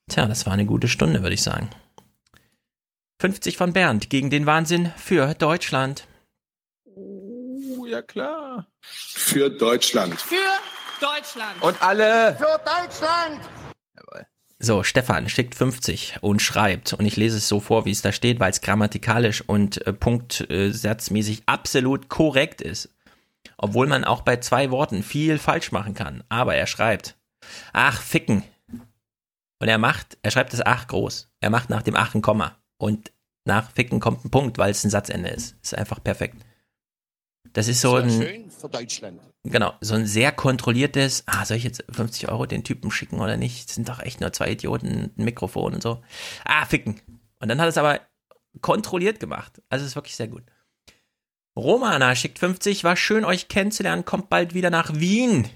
Tja, 0.09 0.25
das 0.25 0.45
war 0.45 0.53
eine 0.53 0.65
gute 0.65 0.87
Stunde, 0.87 1.21
würde 1.21 1.33
ich 1.33 1.43
sagen. 1.43 1.69
50 3.19 3.57
von 3.57 3.73
Bernd 3.73 4.09
gegen 4.09 4.29
den 4.29 4.45
Wahnsinn 4.45 4.93
für 4.95 5.33
Deutschland. 5.33 6.07
oh, 6.85 7.85
ja 7.85 8.01
klar. 8.01 8.67
Für 8.79 9.49
Deutschland. 9.49 10.21
Für 10.21 10.35
Deutschland. 11.01 11.61
Und 11.61 11.81
alle. 11.81 12.37
Für 12.37 12.57
Deutschland. 12.63 13.41
So, 14.65 14.81
Stefan 14.81 15.27
schickt 15.27 15.55
50 15.55 16.19
und 16.21 16.41
schreibt, 16.41 16.93
und 16.93 17.05
ich 17.05 17.17
lese 17.17 17.35
es 17.35 17.49
so 17.49 17.59
vor, 17.59 17.83
wie 17.83 17.91
es 17.91 18.01
da 18.01 18.13
steht, 18.13 18.39
weil 18.39 18.49
es 18.49 18.61
grammatikalisch 18.61 19.41
und 19.41 19.85
äh, 19.85 19.91
punktsatzmäßig 19.91 21.43
absolut 21.47 22.07
korrekt 22.07 22.61
ist. 22.61 22.87
Obwohl 23.57 23.87
man 23.87 24.05
auch 24.05 24.21
bei 24.21 24.37
zwei 24.37 24.71
Worten 24.71 25.03
viel 25.03 25.37
falsch 25.37 25.73
machen 25.73 25.95
kann. 25.95 26.23
Aber 26.29 26.55
er 26.55 26.65
schreibt, 26.65 27.17
ach, 27.73 28.01
ficken. 28.01 28.43
Und 29.59 29.67
er 29.67 29.79
macht, 29.79 30.17
er 30.21 30.31
schreibt 30.31 30.53
das 30.53 30.65
ach 30.65 30.87
groß. 30.87 31.29
Er 31.41 31.49
macht 31.49 31.69
nach 31.69 31.81
dem 31.81 31.97
ach 31.97 32.15
ein 32.15 32.21
Komma. 32.21 32.57
Und 32.77 33.11
nach 33.43 33.69
ficken 33.69 33.99
kommt 33.99 34.23
ein 34.23 34.31
Punkt, 34.31 34.57
weil 34.59 34.71
es 34.71 34.85
ein 34.85 34.89
Satzende 34.89 35.27
ist. 35.27 35.57
Ist 35.61 35.77
einfach 35.77 36.01
perfekt. 36.01 36.37
Das 37.51 37.67
ist 37.67 37.81
so 37.81 37.97
Sehr 37.97 38.03
ein, 38.03 38.09
schön 38.11 38.49
für 38.49 38.69
Deutschland. 38.69 39.19
Genau, 39.43 39.73
so 39.81 39.95
ein 39.95 40.05
sehr 40.05 40.31
kontrolliertes, 40.31 41.23
ah, 41.27 41.45
soll 41.45 41.57
ich 41.57 41.63
jetzt 41.63 41.83
50 41.91 42.29
Euro 42.29 42.45
den 42.45 42.63
Typen 42.63 42.91
schicken 42.91 43.19
oder 43.19 43.37
nicht? 43.37 43.67
Das 43.67 43.75
sind 43.75 43.89
doch 43.89 43.99
echt 43.99 44.21
nur 44.21 44.33
zwei 44.33 44.51
Idioten, 44.51 45.11
ein 45.17 45.23
Mikrofon 45.23 45.75
und 45.75 45.83
so. 45.83 46.01
Ah, 46.45 46.65
ficken. 46.65 47.01
Und 47.39 47.49
dann 47.49 47.59
hat 47.59 47.69
es 47.69 47.77
aber 47.77 48.01
kontrolliert 48.61 49.19
gemacht. 49.19 49.61
Also 49.69 49.83
es 49.83 49.91
ist 49.91 49.95
wirklich 49.95 50.15
sehr 50.15 50.27
gut. 50.27 50.43
Romana 51.55 52.15
schickt 52.15 52.39
50, 52.39 52.83
war 52.83 52.95
schön 52.95 53.25
euch 53.25 53.47
kennenzulernen, 53.47 54.05
kommt 54.05 54.29
bald 54.29 54.53
wieder 54.53 54.69
nach 54.69 54.95
Wien. 54.95 55.49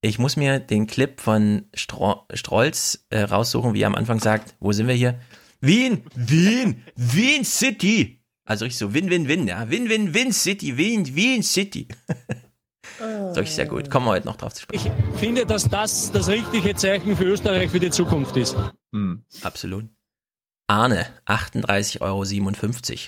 Ich 0.00 0.18
muss 0.18 0.36
mir 0.36 0.58
den 0.58 0.86
Clip 0.86 1.20
von 1.20 1.66
Stro 1.72 2.26
Strolz 2.34 3.06
äh, 3.10 3.20
raussuchen, 3.20 3.72
wie 3.72 3.82
er 3.82 3.86
am 3.86 3.94
Anfang 3.94 4.20
sagt, 4.20 4.54
wo 4.60 4.72
sind 4.72 4.88
wir 4.88 4.94
hier? 4.94 5.18
Wien, 5.60 6.04
Wien, 6.14 6.84
Wien 6.94 7.44
City. 7.44 8.23
Also 8.44 8.66
ich 8.66 8.76
so 8.76 8.92
Win-Win-Win, 8.92 9.48
ja. 9.48 9.70
Win-Win-Win 9.70 10.32
City, 10.32 10.76
Wien, 10.76 11.14
Wien 11.14 11.42
City. 11.42 11.88
Das 12.98 13.38
ist 13.38 13.56
sehr 13.56 13.66
gut. 13.66 13.90
Kommen 13.90 14.06
wir 14.06 14.10
heute 14.10 14.26
noch 14.26 14.36
drauf 14.36 14.52
zu 14.52 14.62
sprechen. 14.62 14.92
Ich 15.14 15.20
finde, 15.20 15.46
dass 15.46 15.68
das 15.68 16.12
das 16.12 16.28
richtige 16.28 16.74
Zeichen 16.74 17.16
für 17.16 17.24
Österreich 17.24 17.70
für 17.70 17.80
die 17.80 17.90
Zukunft 17.90 18.36
ist. 18.36 18.54
Hm, 18.92 19.24
absolut. 19.42 19.86
Arne, 20.66 21.06
38,57 21.26 22.00
Euro. 22.00 22.24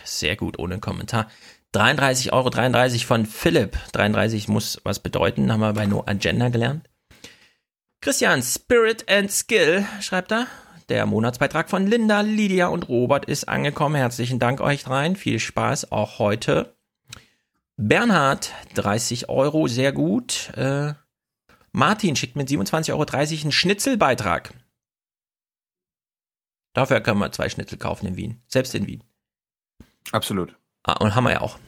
Sehr 0.05 0.37
gut, 0.37 0.59
ohne 0.59 0.79
Kommentar. 0.79 1.31
33,33 1.75 2.33
Euro 2.33 2.51
33 2.51 3.07
von 3.07 3.27
Philipp. 3.27 3.79
33 3.93 4.49
muss 4.49 4.81
was 4.85 5.01
bedeuten, 5.01 5.53
haben 5.53 5.61
wir 5.61 5.73
bei 5.75 5.87
No 5.87 6.03
Agenda 6.07 6.49
gelernt. 6.49 6.89
Christian, 8.01 8.43
Spirit 8.43 9.11
and 9.11 9.31
Skill, 9.31 9.85
schreibt 10.01 10.33
er. 10.33 10.47
Der 10.89 11.05
Monatsbeitrag 11.07 11.69
von 11.69 11.87
Linda, 11.87 12.21
Lydia 12.21 12.69
und 12.69 12.89
Robert 12.89 13.25
ist 13.25 13.49
angekommen. 13.49 13.97
Herzlichen 13.97 14.39
Dank 14.39 14.61
euch 14.61 14.85
dreien. 14.85 15.17
Viel 15.17 15.41
Spaß 15.41 15.91
auch 15.91 16.19
heute. 16.21 16.77
Bernhard, 17.77 18.53
30 18.75 19.29
Euro, 19.29 19.67
sehr 19.67 19.93
gut. 19.93 20.51
Äh, 20.57 20.95
Martin 21.73 22.15
schickt 22.17 22.37
mit 22.37 22.49
27,30 22.49 22.93
Euro 22.93 23.05
einen 23.43 23.53
Schnitzelbeitrag. 23.53 24.55
Dafür 26.73 27.01
können 27.01 27.19
wir 27.19 27.33
zwei 27.33 27.49
Schnitzel 27.49 27.79
kaufen 27.79 28.07
in 28.07 28.17
Wien. 28.17 28.43
Selbst 28.47 28.75
in 28.75 28.87
Wien. 28.87 29.03
Absolut. 30.13 30.57
Ah, 30.85 30.93
und 31.03 31.15
haben 31.15 31.25
wir 31.25 31.33
ja 31.33 31.41
auch. 31.41 31.59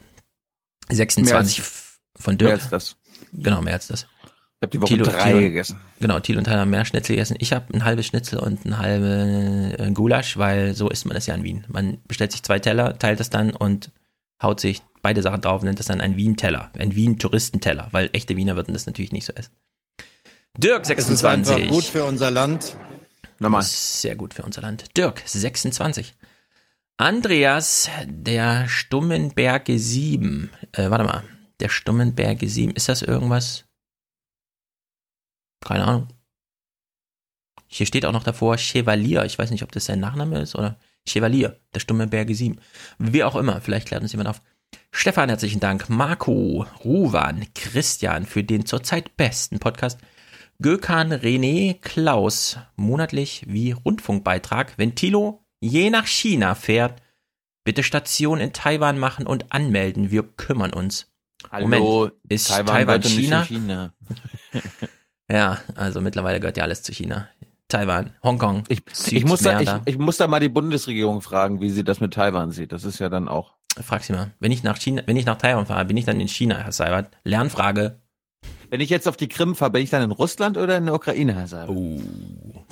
26 0.90 1.58
Mehr 1.58 1.66
als- 1.66 2.00
von 2.16 2.38
Dirk. 2.38 2.48
mehr 2.52 2.54
als 2.62 2.70
das. 2.70 2.96
Genau, 3.32 3.60
mehr 3.62 3.75
als 3.75 3.88
das. 3.88 4.06
Ich 4.60 4.66
habe 4.66 4.70
die 4.70 4.82
Woche 4.82 4.98
drei 4.98 5.32
gegessen. 5.34 5.78
Genau, 6.00 6.18
Thiel 6.18 6.36
und 6.36 6.44
Tyler 6.44 6.60
haben 6.60 6.70
mehr 6.70 6.84
Schnitzel 6.84 7.14
gegessen. 7.14 7.36
Ich 7.38 7.52
habe 7.52 7.72
ein 7.72 7.84
halbes 7.84 8.06
Schnitzel 8.06 8.40
und 8.40 8.64
ein 8.66 8.78
halbe 8.78 9.76
äh, 9.78 9.90
Gulasch, 9.92 10.36
weil 10.36 10.74
so 10.74 10.88
isst 10.88 11.06
man 11.06 11.14
das 11.14 11.26
ja 11.26 11.34
in 11.36 11.44
Wien. 11.44 11.64
Man 11.68 11.98
bestellt 12.08 12.32
sich 12.32 12.42
zwei 12.42 12.58
Teller, 12.58 12.98
teilt 12.98 13.20
das 13.20 13.30
dann 13.30 13.50
und 13.50 13.92
haut 14.42 14.58
sich 14.58 14.82
beide 15.00 15.22
Sachen 15.22 15.40
drauf 15.40 15.60
und 15.60 15.66
nennt 15.66 15.78
das 15.78 15.86
dann 15.86 16.00
ein 16.00 16.16
Wien-Teller. 16.16 16.72
Ein 16.76 16.96
Wien-Touristenteller, 16.96 17.88
weil 17.92 18.10
echte 18.12 18.36
Wiener 18.36 18.56
würden 18.56 18.72
das 18.72 18.86
natürlich 18.86 19.12
nicht 19.12 19.26
so 19.26 19.32
essen. 19.34 19.52
Dirk, 20.56 20.82
Es 20.82 20.90
ist 20.90 21.06
26. 21.06 21.54
einfach 21.54 21.68
gut 21.70 21.84
für 21.84 22.04
unser 22.04 22.32
Land. 22.32 22.76
Nochmal. 23.38 23.62
Sehr 23.62 24.16
gut 24.16 24.34
für 24.34 24.42
unser 24.42 24.62
Land. 24.62 24.96
Dirk, 24.96 25.22
26. 25.24 26.14
Andreas, 26.96 27.88
der 28.06 28.68
Stummenberge 28.68 29.78
7. 29.78 30.50
Äh, 30.72 30.90
warte 30.90 31.04
mal. 31.04 31.22
Der 31.60 31.68
Stummenberge 31.68 32.48
7. 32.48 32.72
Ist 32.72 32.88
das 32.88 33.02
irgendwas? 33.02 33.67
Keine 35.60 35.84
Ahnung. 35.84 36.08
Hier 37.66 37.86
steht 37.86 38.06
auch 38.06 38.12
noch 38.12 38.24
davor 38.24 38.56
Chevalier. 38.56 39.24
Ich 39.24 39.38
weiß 39.38 39.50
nicht, 39.50 39.62
ob 39.62 39.72
das 39.72 39.84
sein 39.84 40.00
Nachname 40.00 40.40
ist 40.40 40.54
oder 40.54 40.78
Chevalier, 41.06 41.60
der 41.74 41.80
Stummenberge 41.80 42.34
7. 42.34 42.58
Wie 42.98 43.24
auch 43.24 43.36
immer, 43.36 43.60
vielleicht 43.60 43.88
klärt 43.88 44.02
uns 44.02 44.12
jemand 44.12 44.30
auf. 44.30 44.42
Stefan, 44.90 45.28
herzlichen 45.28 45.60
Dank. 45.60 45.88
Marco, 45.88 46.66
Ruwan, 46.84 47.46
Christian 47.54 48.26
für 48.26 48.42
den 48.42 48.66
zurzeit 48.66 49.16
besten 49.16 49.58
Podcast. 49.58 50.00
Gökhan, 50.60 51.12
René, 51.12 51.78
Klaus, 51.80 52.58
monatlich 52.76 53.44
wie 53.46 53.72
Rundfunkbeitrag. 53.72 54.74
Wenn 54.76 54.94
Tilo 54.94 55.44
je 55.60 55.90
nach 55.90 56.06
China 56.06 56.54
fährt, 56.54 57.00
bitte 57.64 57.82
Station 57.82 58.40
in 58.40 58.52
Taiwan 58.52 58.98
machen 58.98 59.26
und 59.26 59.52
anmelden. 59.52 60.10
Wir 60.10 60.22
kümmern 60.22 60.72
uns. 60.72 61.12
Moment, 61.52 62.12
ist 62.28 62.48
Taiwan, 62.48 63.00
nicht 63.00 63.10
China? 63.10 63.44
China. 63.44 63.94
Ja, 65.30 65.58
also 65.75 66.00
mittlerweile 66.00 66.40
gehört 66.40 66.56
ja 66.56 66.64
alles 66.64 66.82
zu 66.82 66.92
China. 66.92 67.28
Taiwan, 67.68 68.14
Hongkong, 68.23 68.64
Ich, 68.68 68.80
ich, 69.12 69.26
muss 69.26 69.40
da, 69.40 69.61
ich, 69.61 69.68
ich 69.85 69.99
muss 69.99 70.16
da 70.16 70.26
mal 70.26 70.40
die 70.40 70.49
Bundesregierung 70.49 71.20
fragen, 71.20 71.61
wie 71.61 71.68
sie 71.68 71.85
das 71.85 72.00
mit 72.00 72.14
Taiwan 72.14 72.50
sieht. 72.50 72.73
Das 72.73 72.85
ist 72.85 72.99
ja 72.99 73.11
dann 73.11 73.28
auch. 73.28 73.54
Frag 73.82 74.02
sie 74.04 74.14
mal. 74.14 74.32
Wenn 74.40 74.52
ich 74.52 74.62
nach 74.62 74.78
China, 74.78 75.02
wenn 75.04 75.16
ich 75.16 75.26
nach 75.26 75.37
Taiwan 75.37 75.66
fahre, 75.66 75.85
bin 75.85 75.97
ich 75.99 76.06
dann 76.06 76.18
in 76.18 76.28
China, 76.28 76.56
Herr 76.56 76.73
Seibert? 76.73 77.11
Lernfrage. 77.25 78.00
Wenn 78.70 78.80
ich 78.80 78.88
jetzt 78.88 79.06
auf 79.06 79.18
die 79.18 79.28
Krim 79.28 79.54
fahre, 79.54 79.73
bin 79.73 79.82
ich 79.82 79.90
dann 79.90 80.02
in 80.02 80.11
Russland 80.11 80.56
oder 80.56 80.78
in 80.78 80.87
der 80.87 80.94
Ukraine, 80.94 81.35
Herr 81.35 81.47
Seibert? 81.47 81.76
Oh, 81.76 82.00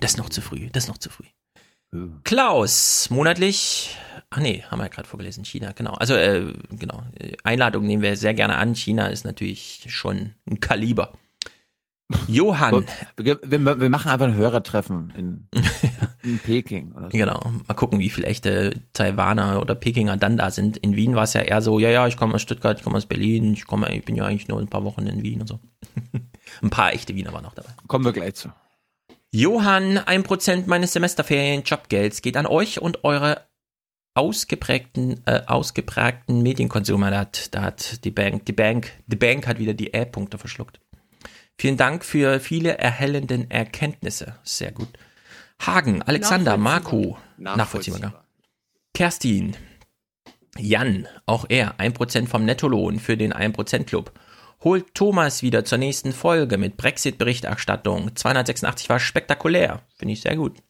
das 0.00 0.12
ist 0.12 0.16
noch 0.16 0.30
zu 0.30 0.40
früh. 0.40 0.70
Das 0.72 0.84
ist 0.84 0.88
noch 0.88 0.98
zu 0.98 1.10
früh. 1.10 1.24
Klaus, 2.24 3.08
monatlich. 3.10 3.96
Ach 4.30 4.38
nee, 4.38 4.64
haben 4.68 4.78
wir 4.78 4.84
ja 4.84 4.88
gerade 4.88 5.08
vorgelesen. 5.08 5.44
China, 5.44 5.72
genau. 5.72 5.92
Also, 5.92 6.14
äh, 6.14 6.52
genau. 6.70 7.02
Einladung 7.44 7.84
nehmen 7.86 8.02
wir 8.02 8.16
sehr 8.16 8.34
gerne 8.34 8.56
an. 8.56 8.74
China 8.74 9.06
ist 9.08 9.24
natürlich 9.24 9.84
schon 9.88 10.34
ein 10.50 10.60
Kaliber. 10.60 11.12
Johann. 12.28 12.86
Wir, 13.16 13.40
wir, 13.42 13.80
wir 13.80 13.90
machen 13.90 14.10
einfach 14.10 14.26
ein 14.26 14.34
Hörertreffen 14.34 15.12
in, 15.16 15.48
in 16.22 16.38
Peking. 16.38 16.92
Oder 16.92 17.10
so. 17.10 17.18
Genau. 17.18 17.40
Mal 17.66 17.74
gucken, 17.74 17.98
wie 17.98 18.10
viele 18.10 18.28
echte 18.28 18.80
Taiwaner 18.92 19.60
oder 19.60 19.74
Pekinger 19.74 20.16
dann 20.16 20.36
da 20.36 20.50
sind. 20.50 20.76
In 20.76 20.94
Wien 20.94 21.16
war 21.16 21.24
es 21.24 21.32
ja 21.32 21.40
eher 21.40 21.62
so, 21.62 21.78
ja, 21.78 21.90
ja, 21.90 22.06
ich 22.06 22.16
komme 22.16 22.34
aus 22.34 22.42
Stuttgart, 22.42 22.78
ich 22.78 22.84
komme 22.84 22.96
aus 22.96 23.06
Berlin, 23.06 23.54
ich 23.54 23.66
komme, 23.66 23.92
ich 23.94 24.04
bin 24.04 24.14
ja 24.14 24.24
eigentlich 24.24 24.48
nur 24.48 24.60
ein 24.60 24.68
paar 24.68 24.84
Wochen 24.84 25.06
in 25.06 25.22
Wien 25.22 25.40
und 25.40 25.48
so. 25.48 25.58
ein 26.62 26.70
paar 26.70 26.92
echte 26.92 27.14
Wiener 27.14 27.32
waren 27.32 27.42
noch 27.42 27.54
dabei. 27.54 27.70
Kommen 27.88 28.04
wir 28.04 28.12
gleich 28.12 28.34
zu. 28.34 28.50
Johann, 29.32 29.98
ein 29.98 30.22
Prozent 30.22 30.66
meines 30.68 30.92
Semesterferien 30.92 31.64
Jobgelds 31.64 32.22
geht 32.22 32.36
an 32.36 32.46
euch 32.46 32.80
und 32.80 33.04
eure 33.04 33.42
ausgeprägten, 34.14 35.20
äh, 35.26 35.42
ausgeprägten 35.46 36.42
Medienkonsumer. 36.42 37.10
Da 37.10 37.18
hat, 37.18 37.54
da 37.54 37.62
hat 37.62 38.04
die 38.04 38.10
Bank, 38.10 38.46
die 38.46 38.52
Bank, 38.52 38.92
die 39.06 39.16
Bank 39.16 39.46
hat 39.46 39.58
wieder 39.58 39.74
die 39.74 39.92
Ä-Punkte 39.92 40.38
verschluckt. 40.38 40.80
Vielen 41.58 41.76
Dank 41.76 42.04
für 42.04 42.40
viele 42.40 42.78
erhellenden 42.78 43.50
Erkenntnisse. 43.50 44.38
Sehr 44.42 44.72
gut. 44.72 44.88
Hagen, 45.60 46.02
Alexander, 46.02 46.56
Marco, 46.56 47.16
nachvollziehbar. 47.38 48.00
ja. 48.00 48.24
Kerstin, 48.92 49.56
Jan, 50.58 51.06
auch 51.26 51.46
er, 51.48 51.78
1% 51.78 52.26
vom 52.26 52.44
Nettolohn 52.44 52.98
für 52.98 53.16
den 53.16 53.32
1% 53.32 53.84
Club. 53.84 54.12
Holt 54.64 54.94
Thomas 54.94 55.42
wieder 55.42 55.64
zur 55.64 55.78
nächsten 55.78 56.12
Folge 56.12 56.58
mit 56.58 56.76
Brexit-Berichterstattung. 56.76 58.16
286 58.16 58.88
war 58.88 58.98
spektakulär. 58.98 59.82
Finde 59.96 60.14
ich 60.14 60.22
sehr 60.22 60.36
gut. 60.36 60.62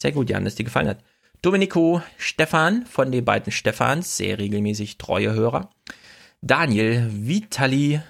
Sehr 0.00 0.12
gut, 0.12 0.30
Jan, 0.30 0.44
dass 0.44 0.54
dir 0.54 0.64
gefallen 0.64 0.88
hat. 0.88 1.02
Domenico, 1.40 2.02
Stefan 2.18 2.86
von 2.86 3.10
den 3.10 3.24
beiden 3.24 3.50
Stefans, 3.52 4.16
sehr 4.16 4.38
regelmäßig 4.38 4.98
treue 4.98 5.32
Hörer. 5.32 5.70
Daniel, 6.40 7.08
Vitali, 7.10 8.00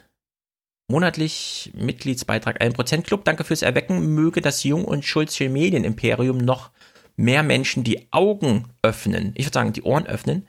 monatlich 0.89 1.73
Mitgliedsbeitrag 1.75 2.61
1% 2.61 3.03
Club. 3.03 3.25
Danke 3.25 3.45
fürs 3.45 3.63
Erwecken. 3.63 4.15
Möge 4.15 4.41
das 4.41 4.65
Jung- 4.65 4.85
und 4.85 5.05
Schulzsche 5.05 5.49
Medienimperium 5.49 6.39
noch 6.39 6.71
mehr 7.17 7.43
Menschen 7.43 7.85
die 7.85 8.13
Augen 8.13 8.69
öffnen. 8.83 9.33
Ich 9.37 9.47
würde 9.47 9.55
sagen, 9.55 9.73
die 9.73 9.83
Ohren 9.83 10.07
öffnen. 10.07 10.47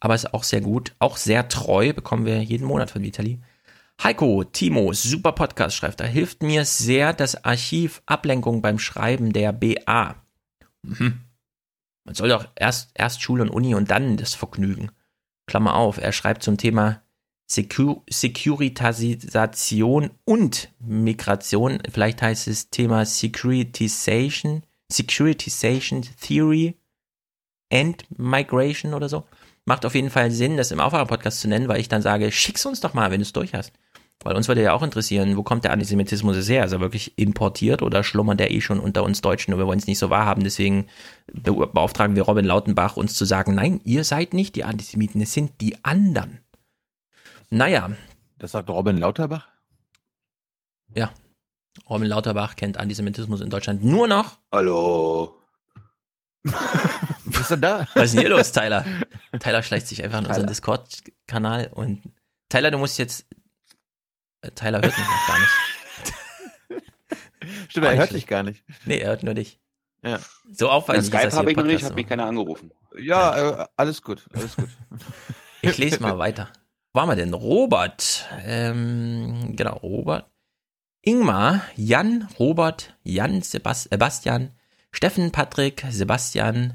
Aber 0.00 0.14
ist 0.14 0.34
auch 0.34 0.44
sehr 0.44 0.60
gut. 0.60 0.94
Auch 0.98 1.16
sehr 1.16 1.48
treu 1.48 1.92
bekommen 1.92 2.26
wir 2.26 2.42
jeden 2.42 2.66
Monat 2.66 2.90
von 2.90 3.02
Vitali. 3.02 3.40
Heiko, 4.02 4.42
Timo, 4.44 4.92
super 4.92 5.32
Podcast 5.32 5.76
schreibt 5.76 6.00
er. 6.00 6.08
Hilft 6.08 6.42
mir 6.42 6.64
sehr 6.64 7.12
das 7.12 7.44
Archiv 7.44 8.02
Ablenkung 8.06 8.62
beim 8.62 8.78
Schreiben 8.78 9.32
der 9.32 9.52
BA. 9.52 10.16
Mhm. 10.82 11.20
Man 12.04 12.14
soll 12.14 12.30
doch 12.30 12.48
erst, 12.56 12.90
erst 12.94 13.22
Schule 13.22 13.42
und 13.42 13.50
Uni 13.50 13.74
und 13.74 13.90
dann 13.90 14.16
das 14.16 14.34
Vergnügen. 14.34 14.90
Klammer 15.46 15.76
auf, 15.76 15.98
er 15.98 16.12
schreibt 16.12 16.42
zum 16.42 16.56
Thema 16.56 17.01
Secu 17.52 18.00
Securitasation 18.08 20.10
und 20.24 20.70
Migration. 20.80 21.80
Vielleicht 21.92 22.22
heißt 22.22 22.48
es 22.48 22.70
Thema 22.70 23.04
Securitization, 23.04 24.62
Securitization 24.90 26.02
Theory 26.18 26.76
and 27.70 28.06
Migration 28.16 28.94
oder 28.94 29.10
so. 29.10 29.24
Macht 29.66 29.84
auf 29.84 29.94
jeden 29.94 30.08
Fall 30.08 30.30
Sinn, 30.30 30.56
das 30.56 30.70
im 30.70 30.80
Aufwacher-Podcast 30.80 31.40
zu 31.40 31.48
nennen, 31.48 31.68
weil 31.68 31.80
ich 31.80 31.90
dann 31.90 32.00
sage, 32.00 32.32
schick's 32.32 32.64
uns 32.64 32.80
doch 32.80 32.94
mal, 32.94 33.10
wenn 33.10 33.20
du 33.20 33.26
es 33.26 33.34
durch 33.34 33.52
hast. 33.52 33.74
Weil 34.24 34.34
uns 34.34 34.48
würde 34.48 34.62
ja 34.62 34.72
auch 34.72 34.82
interessieren, 34.82 35.36
wo 35.36 35.42
kommt 35.42 35.64
der 35.64 35.72
Antisemitismus 35.72 36.48
her? 36.48 36.64
Ist 36.64 36.72
er 36.72 36.80
wirklich 36.80 37.18
importiert 37.18 37.82
oder 37.82 38.02
schlummert 38.02 38.40
der 38.40 38.50
eh 38.50 38.62
schon 38.62 38.80
unter 38.80 39.04
uns 39.04 39.20
Deutschen 39.20 39.52
und 39.52 39.60
wir 39.60 39.66
wollen 39.66 39.78
es 39.78 39.86
nicht 39.86 39.98
so 39.98 40.08
wahrhaben? 40.08 40.42
Deswegen 40.42 40.86
beauftragen 41.34 42.16
wir 42.16 42.22
Robin 42.22 42.46
Lautenbach, 42.46 42.96
uns 42.96 43.14
zu 43.14 43.26
sagen, 43.26 43.54
nein, 43.54 43.82
ihr 43.84 44.04
seid 44.04 44.32
nicht 44.32 44.56
die 44.56 44.64
Antisemiten, 44.64 45.20
es 45.20 45.34
sind 45.34 45.60
die 45.60 45.76
anderen. 45.84 46.38
Naja. 47.52 47.90
Das 48.38 48.52
sagt 48.52 48.70
Robin 48.70 48.96
Lauterbach? 48.96 49.46
Ja. 50.94 51.12
Robin 51.86 52.08
Lauterbach 52.08 52.56
kennt 52.56 52.78
Antisemitismus 52.78 53.42
in 53.42 53.50
Deutschland 53.50 53.84
nur 53.84 54.08
noch. 54.08 54.38
Hallo. 54.50 55.38
Was 56.44 57.40
ist 57.42 57.50
denn 57.50 57.60
da? 57.60 57.86
Was 57.94 58.04
ist 58.04 58.14
denn 58.14 58.20
hier 58.22 58.30
los, 58.30 58.52
Tyler? 58.52 58.86
Tyler 59.38 59.62
schleicht 59.62 59.86
sich 59.86 60.02
einfach 60.02 60.20
in 60.20 60.26
unseren 60.26 60.46
Discord-Kanal 60.46 61.70
und 61.74 62.02
Tyler, 62.48 62.70
du 62.70 62.78
musst 62.78 62.98
jetzt. 62.98 63.26
äh, 64.40 64.50
Tyler 64.52 64.80
hört 64.80 64.96
mich 64.96 65.06
noch 65.06 65.26
gar 65.26 65.38
nicht. 65.38 65.52
Stimmt, 67.70 67.86
er 67.86 67.96
hört 67.96 68.12
dich 68.12 68.26
gar 68.26 68.44
nicht. 68.44 68.64
Nee, 68.86 68.96
er 68.96 69.10
hört 69.10 69.24
nur 69.24 69.34
dich. 69.34 69.60
Ja. 70.02 70.20
So 70.50 70.70
auffallend. 70.70 71.04
Skype 71.04 71.18
ist 71.18 71.26
das 71.26 71.36
habe 71.36 71.50
ich 71.50 71.56
noch 71.58 71.64
nicht, 71.64 71.84
hat 71.84 71.96
mich 71.96 72.08
keiner 72.08 72.24
angerufen. 72.24 72.72
Ja, 72.96 73.64
äh, 73.64 73.66
alles 73.76 74.00
gut, 74.00 74.26
alles 74.32 74.56
gut. 74.56 74.70
Ich 75.60 75.76
lese 75.76 76.00
mal 76.00 76.16
weiter. 76.16 76.50
Wo 76.94 77.00
haben 77.00 77.08
wir 77.08 77.16
denn? 77.16 77.32
Robert. 77.32 78.28
Ähm, 78.44 79.54
genau, 79.56 79.76
Robert. 79.78 80.30
Ingmar, 81.00 81.62
Jan, 81.74 82.28
Robert, 82.38 82.96
Jan, 83.02 83.42
Sebast 83.42 83.88
Sebastian, 83.90 84.50
Steffen, 84.92 85.32
Patrick, 85.32 85.84
Sebastian, 85.90 86.74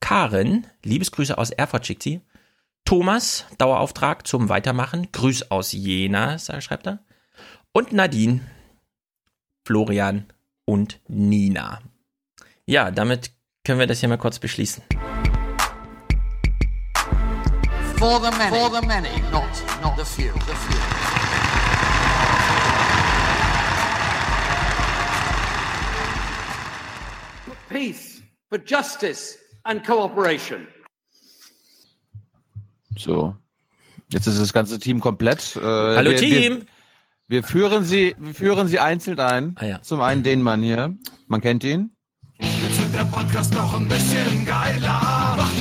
Karen, 0.00 0.66
Liebesgrüße 0.82 1.36
aus 1.36 1.50
Erfurt 1.50 1.86
schickt 1.86 2.02
sie. 2.02 2.22
Thomas, 2.84 3.44
Dauerauftrag 3.58 4.26
zum 4.26 4.48
Weitermachen, 4.48 5.12
Grüß 5.12 5.50
aus 5.50 5.72
Jena, 5.72 6.38
schreibt 6.38 6.86
er. 6.86 6.98
Und 7.72 7.92
Nadine, 7.92 8.40
Florian 9.64 10.24
und 10.64 11.00
Nina. 11.06 11.80
Ja, 12.66 12.90
damit 12.90 13.30
können 13.64 13.78
wir 13.78 13.86
das 13.86 14.00
hier 14.00 14.08
mal 14.08 14.16
kurz 14.16 14.38
beschließen. 14.38 14.82
For 18.00 18.18
the 18.18 18.30
many. 18.30 18.56
For 18.56 18.70
the 18.70 18.86
many, 18.86 19.20
not, 19.30 19.62
not 19.82 19.94
the 19.94 20.06
few. 20.06 20.32
The 20.32 20.54
few. 20.54 20.80
Peace, 27.68 28.22
for 28.48 28.56
justice 28.56 29.36
and 29.66 29.84
cooperation. 29.86 30.66
So. 32.96 33.36
Jetzt 34.08 34.26
ist 34.26 34.40
das 34.40 34.54
ganze 34.54 34.78
Team 34.78 35.00
komplett. 35.00 35.56
Äh, 35.56 35.60
Hallo 35.60 36.12
wir, 36.12 36.16
Team! 36.16 36.62
Wir, 37.28 37.42
wir 37.42 37.42
führen 37.42 37.84
sie, 37.84 38.16
wir 38.18 38.32
führen 38.32 38.66
sie 38.66 38.78
einzeln 38.78 39.20
ein. 39.20 39.56
Ah, 39.56 39.66
ja. 39.66 39.82
Zum 39.82 40.00
einen 40.00 40.22
den 40.22 40.40
Mann 40.40 40.62
hier. 40.62 40.96
Man 41.26 41.42
kennt 41.42 41.64
ihn. 41.64 41.90
Jetzt 42.38 42.80
wird 42.80 42.94
der 42.94 43.04
Podcast 43.04 43.52
noch 43.52 43.74
ein 43.74 43.86
bisschen 43.88 44.46
geiler. 44.46 45.34
Macht 45.36 45.59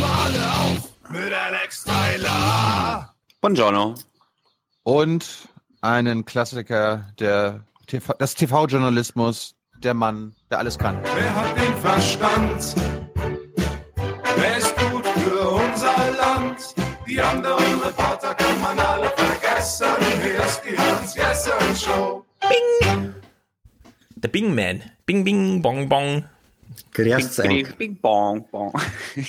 mit 1.12 1.34
Alex 1.34 1.84
Tyler. 1.84 3.14
Buongiorno. 3.42 3.96
Und 4.84 5.50
einen 5.82 6.26
Klassiker 6.26 7.08
der 7.20 7.66
TV, 7.88 8.14
des 8.14 8.36
TV-Journalismus. 8.36 9.56
Der 9.78 9.94
Mann, 9.94 10.36
der 10.52 10.60
alles 10.60 10.78
kann. 10.78 11.00
Wer 11.16 11.36
hat 11.36 11.58
den 11.58 11.78
Verstand? 11.78 12.76
Wer 14.36 14.58
ist 14.58 14.76
gut 14.78 15.06
für 15.08 15.50
unser 15.50 16.12
Land? 16.18 16.76
Die 17.08 17.22
anderen 17.22 17.82
Reporter 17.82 18.36
kann 18.36 18.62
man 18.62 18.78
alle 18.78 19.10
vergessen. 19.16 19.88
Hier 20.22 20.44
ist 20.44 20.62
die 20.70 20.78
Hans-Jessen-Show. 20.78 22.26
Bing! 22.42 23.16
Der 24.16 24.28
Bing 24.28 24.54
Man. 24.54 24.84
Bing, 25.06 25.24
bing, 25.24 25.62
bong, 25.62 25.88
bong. 25.88 26.26
Grüß 26.94 27.38
Bing, 27.38 27.68
bing, 27.78 27.98
bong, 28.02 28.46
bong. 28.52 28.74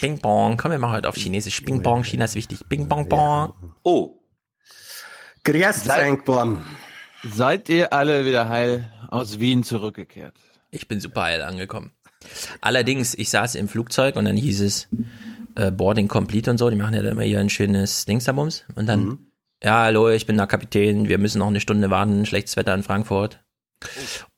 Bing, 0.00 0.18
bong. 0.18 0.56
Komm, 0.56 0.70
wir 0.72 0.78
machen 0.78 0.94
heute 0.94 1.08
auf 1.08 1.16
Chinesisch. 1.16 1.62
Bing, 1.62 1.82
bong. 1.82 2.04
China 2.04 2.24
ist 2.24 2.34
wichtig. 2.34 2.60
Bing, 2.68 2.88
bong, 2.88 3.08
bong. 3.08 3.54
Oh, 3.82 4.20
Grüß 5.44 5.84
Frankborn. 5.84 6.64
Seid 7.24 7.68
ihr 7.68 7.92
alle 7.92 8.26
wieder 8.26 8.48
heil 8.48 8.92
aus 9.08 9.40
Wien 9.40 9.62
zurückgekehrt? 9.62 10.34
Ich 10.70 10.86
bin 10.86 11.00
super 11.00 11.22
heil 11.22 11.42
angekommen. 11.42 11.92
Allerdings, 12.60 13.14
ich 13.14 13.30
saß 13.30 13.54
im 13.54 13.68
Flugzeug 13.68 14.16
und 14.16 14.26
dann 14.26 14.36
hieß 14.36 14.60
es 14.60 14.88
äh, 15.54 15.70
Boarding 15.70 16.08
Complete 16.08 16.50
und 16.50 16.58
so. 16.58 16.68
Die 16.68 16.76
machen 16.76 16.94
ja 16.94 17.02
dann 17.02 17.12
immer 17.12 17.22
hier 17.22 17.40
ein 17.40 17.48
schönes 17.48 18.04
Dingsabums. 18.04 18.64
Und 18.74 18.86
dann, 18.86 19.30
ja, 19.62 19.84
hallo, 19.84 20.10
ich 20.10 20.26
bin 20.26 20.36
der 20.36 20.46
Kapitän. 20.46 21.08
Wir 21.08 21.18
müssen 21.18 21.38
noch 21.38 21.48
eine 21.48 21.60
Stunde 21.60 21.88
warten. 21.88 22.26
Schlechtes 22.26 22.56
Wetter 22.56 22.74
in 22.74 22.82
Frankfurt. 22.82 23.42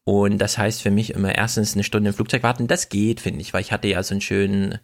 Und 0.05 0.39
das 0.39 0.59
heißt 0.59 0.83
für 0.83 0.91
mich 0.91 1.15
immer 1.15 1.35
erstens 1.35 1.75
eine 1.75 1.85
Stunde 1.85 2.11
im 2.11 2.15
Flugzeug 2.15 2.43
warten. 2.43 2.67
Das 2.67 2.89
geht, 2.89 3.21
finde 3.21 3.41
ich, 3.41 3.53
weil 3.53 3.61
ich 3.61 3.73
hatte 3.73 3.89
ja 3.89 4.03
so 4.03 4.15
einen 4.15 4.21
schönen 4.21 4.79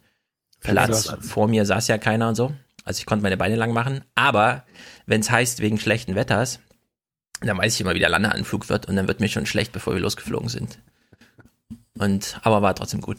Platz. 0.61 1.13
Vor 1.21 1.47
mir 1.47 1.65
saß 1.65 1.87
ja 1.87 1.97
keiner 1.97 2.29
und 2.29 2.35
so. 2.35 2.53
Also 2.85 2.99
ich 2.99 3.05
konnte 3.05 3.23
meine 3.23 3.37
Beine 3.37 3.55
lang 3.55 3.73
machen. 3.73 4.01
Aber 4.15 4.63
wenn 5.05 5.21
es 5.21 5.29
heißt, 5.29 5.59
wegen 5.59 5.79
schlechten 5.79 6.15
Wetters, 6.15 6.59
dann 7.41 7.57
weiß 7.57 7.75
ich 7.75 7.81
immer, 7.81 7.95
wie 7.95 7.99
der 7.99 8.09
Landeanflug 8.09 8.69
wird 8.69 8.87
und 8.87 8.95
dann 8.95 9.07
wird 9.07 9.19
mir 9.19 9.29
schon 9.29 9.45
schlecht, 9.45 9.71
bevor 9.71 9.93
wir 9.93 10.01
losgeflogen 10.01 10.49
sind. 10.49 10.79
Und, 11.97 12.39
aber 12.43 12.61
war 12.61 12.75
trotzdem 12.75 13.01
gut. 13.01 13.17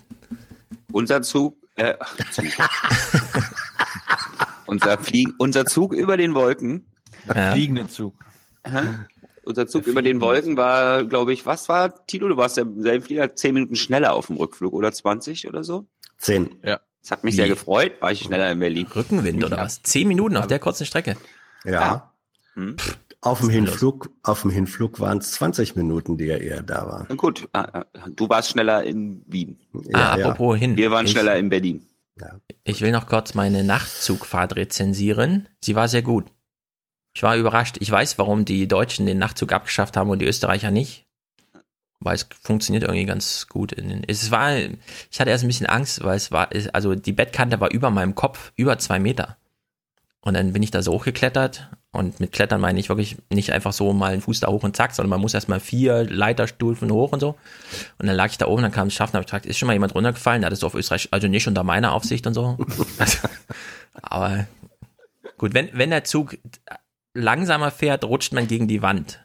unser 0.92 1.22
Zug. 1.22 1.56
Äh, 1.76 1.94
Zug. 2.30 2.46
Unser, 4.66 4.98
Flieg 4.98 5.28
unser 5.38 5.66
Zug 5.66 5.92
über 5.92 6.16
den 6.16 6.34
Wolken. 6.34 6.86
Ja. 7.34 7.52
Fliegenden 7.52 7.88
Zug. 7.88 8.14
Aha. 8.62 9.06
Unser 9.44 9.66
Zug 9.66 9.86
über 9.86 10.02
den 10.02 10.20
Wolken 10.20 10.56
war, 10.56 11.04
glaube 11.04 11.32
ich, 11.32 11.46
was 11.46 11.68
war, 11.68 12.06
Tilo? 12.06 12.28
Du 12.28 12.36
warst 12.36 12.56
ja 12.56 12.62
im 12.64 12.82
selben 12.82 13.04
Flieger 13.04 13.34
zehn 13.34 13.54
Minuten 13.54 13.76
schneller 13.76 14.12
auf 14.14 14.26
dem 14.26 14.36
Rückflug 14.36 14.72
oder 14.72 14.92
20 14.92 15.48
oder 15.48 15.64
so? 15.64 15.86
Zehn. 16.18 16.56
Ja. 16.64 16.80
Das 17.02 17.12
hat 17.12 17.24
mich 17.24 17.32
Wie? 17.32 17.36
sehr 17.36 17.48
gefreut. 17.48 17.92
War 18.00 18.12
ich 18.12 18.20
schneller 18.20 18.52
in 18.52 18.58
Berlin. 18.58 18.86
Rückenwind 18.94 19.42
oder 19.42 19.56
was? 19.56 19.82
Zehn 19.82 20.06
Minuten 20.08 20.36
auf 20.36 20.46
der 20.46 20.58
kurzen 20.58 20.84
Strecke. 20.86 21.16
Ja. 21.64 22.12
Hm? 22.54 22.76
Auf 23.22 23.40
dem 23.40 23.50
Hinflug, 23.50 24.10
auf 24.22 24.42
dem 24.42 24.50
Hinflug 24.50 24.98
waren 25.00 25.18
es 25.18 25.32
20 25.32 25.76
Minuten, 25.76 26.16
die 26.16 26.28
er 26.28 26.40
eher 26.40 26.62
da 26.62 26.86
war. 26.86 27.06
Na 27.08 27.14
Gut, 27.14 27.48
ah, 27.52 27.68
ah, 27.72 27.84
du 28.08 28.28
warst 28.30 28.50
schneller 28.50 28.82
in 28.84 29.22
Wien. 29.26 29.58
ah, 29.92 30.12
apropos 30.14 30.58
hin. 30.58 30.76
Wir 30.76 30.90
waren 30.90 31.04
Ich- 31.06 31.12
schneller 31.12 31.36
in 31.36 31.48
Berlin. 31.50 31.86
Ich 32.64 32.82
will 32.82 32.92
noch 32.92 33.06
kurz 33.06 33.32
meine 33.34 33.64
Nachtzugfahrt 33.64 34.56
rezensieren. 34.56 35.48
Sie 35.62 35.74
war 35.74 35.88
sehr 35.88 36.02
gut. 36.02 36.26
Ich 37.12 37.22
war 37.22 37.36
überrascht. 37.36 37.76
Ich 37.80 37.90
weiß, 37.90 38.18
warum 38.18 38.44
die 38.44 38.68
Deutschen 38.68 39.06
den 39.06 39.18
Nachtzug 39.18 39.52
abgeschafft 39.52 39.96
haben 39.96 40.10
und 40.10 40.20
die 40.20 40.26
Österreicher 40.26 40.70
nicht. 40.70 41.06
Weil 42.02 42.14
es 42.14 42.26
funktioniert 42.42 42.84
irgendwie 42.84 43.04
ganz 43.04 43.46
gut. 43.48 43.72
In 43.72 43.88
den, 43.88 44.04
es 44.06 44.30
war, 44.30 44.56
ich 44.56 45.20
hatte 45.20 45.30
erst 45.30 45.44
ein 45.44 45.48
bisschen 45.48 45.66
Angst, 45.66 46.02
weil 46.02 46.16
es 46.16 46.32
war, 46.32 46.48
es- 46.54 46.68
also 46.68 46.94
die 46.94 47.12
Bettkante 47.12 47.60
war 47.60 47.70
über 47.72 47.90
meinem 47.90 48.14
Kopf, 48.14 48.52
über 48.56 48.78
zwei 48.78 48.98
Meter. 48.98 49.36
Und 50.22 50.34
dann 50.34 50.52
bin 50.52 50.62
ich 50.62 50.70
da 50.70 50.82
so 50.82 50.92
hochgeklettert. 50.92 51.68
Und 51.92 52.20
mit 52.20 52.30
Klettern 52.32 52.60
meine 52.60 52.78
ich 52.78 52.88
wirklich 52.88 53.16
nicht 53.30 53.52
einfach 53.52 53.72
so 53.72 53.92
mal 53.92 54.12
einen 54.12 54.22
Fuß 54.22 54.40
da 54.40 54.48
hoch 54.48 54.62
und 54.62 54.76
zack, 54.76 54.94
sondern 54.94 55.10
man 55.10 55.20
muss 55.20 55.34
erstmal 55.34 55.58
vier 55.60 56.04
Leiterstufen 56.04 56.90
hoch 56.92 57.10
und 57.12 57.18
so. 57.20 57.30
Und 57.98 58.06
dann 58.06 58.14
lag 58.14 58.30
ich 58.30 58.38
da 58.38 58.46
oben, 58.46 58.62
dann 58.62 58.70
kam 58.70 58.88
es 58.88 58.94
Schaffner, 58.94 59.18
hab 59.18 59.22
ich 59.22 59.26
gefragt, 59.26 59.46
ist 59.46 59.58
schon 59.58 59.66
mal 59.66 59.72
jemand 59.72 59.94
runtergefallen? 59.94 60.42
Da 60.42 60.46
hattest 60.46 60.62
du 60.62 60.66
auf 60.68 60.74
Österreich, 60.74 61.08
also 61.10 61.26
nicht 61.26 61.48
unter 61.48 61.64
meiner 61.64 61.92
Aufsicht 61.92 62.26
und 62.28 62.34
so. 62.34 62.56
Also, 62.98 63.18
aber 63.92 64.46
gut, 65.36 65.52
wenn, 65.52 65.68
wenn 65.72 65.90
der 65.90 66.04
Zug 66.04 66.38
langsamer 67.14 67.70
fährt, 67.70 68.04
rutscht 68.04 68.32
man 68.32 68.46
gegen 68.46 68.68
die 68.68 68.82
Wand. 68.82 69.24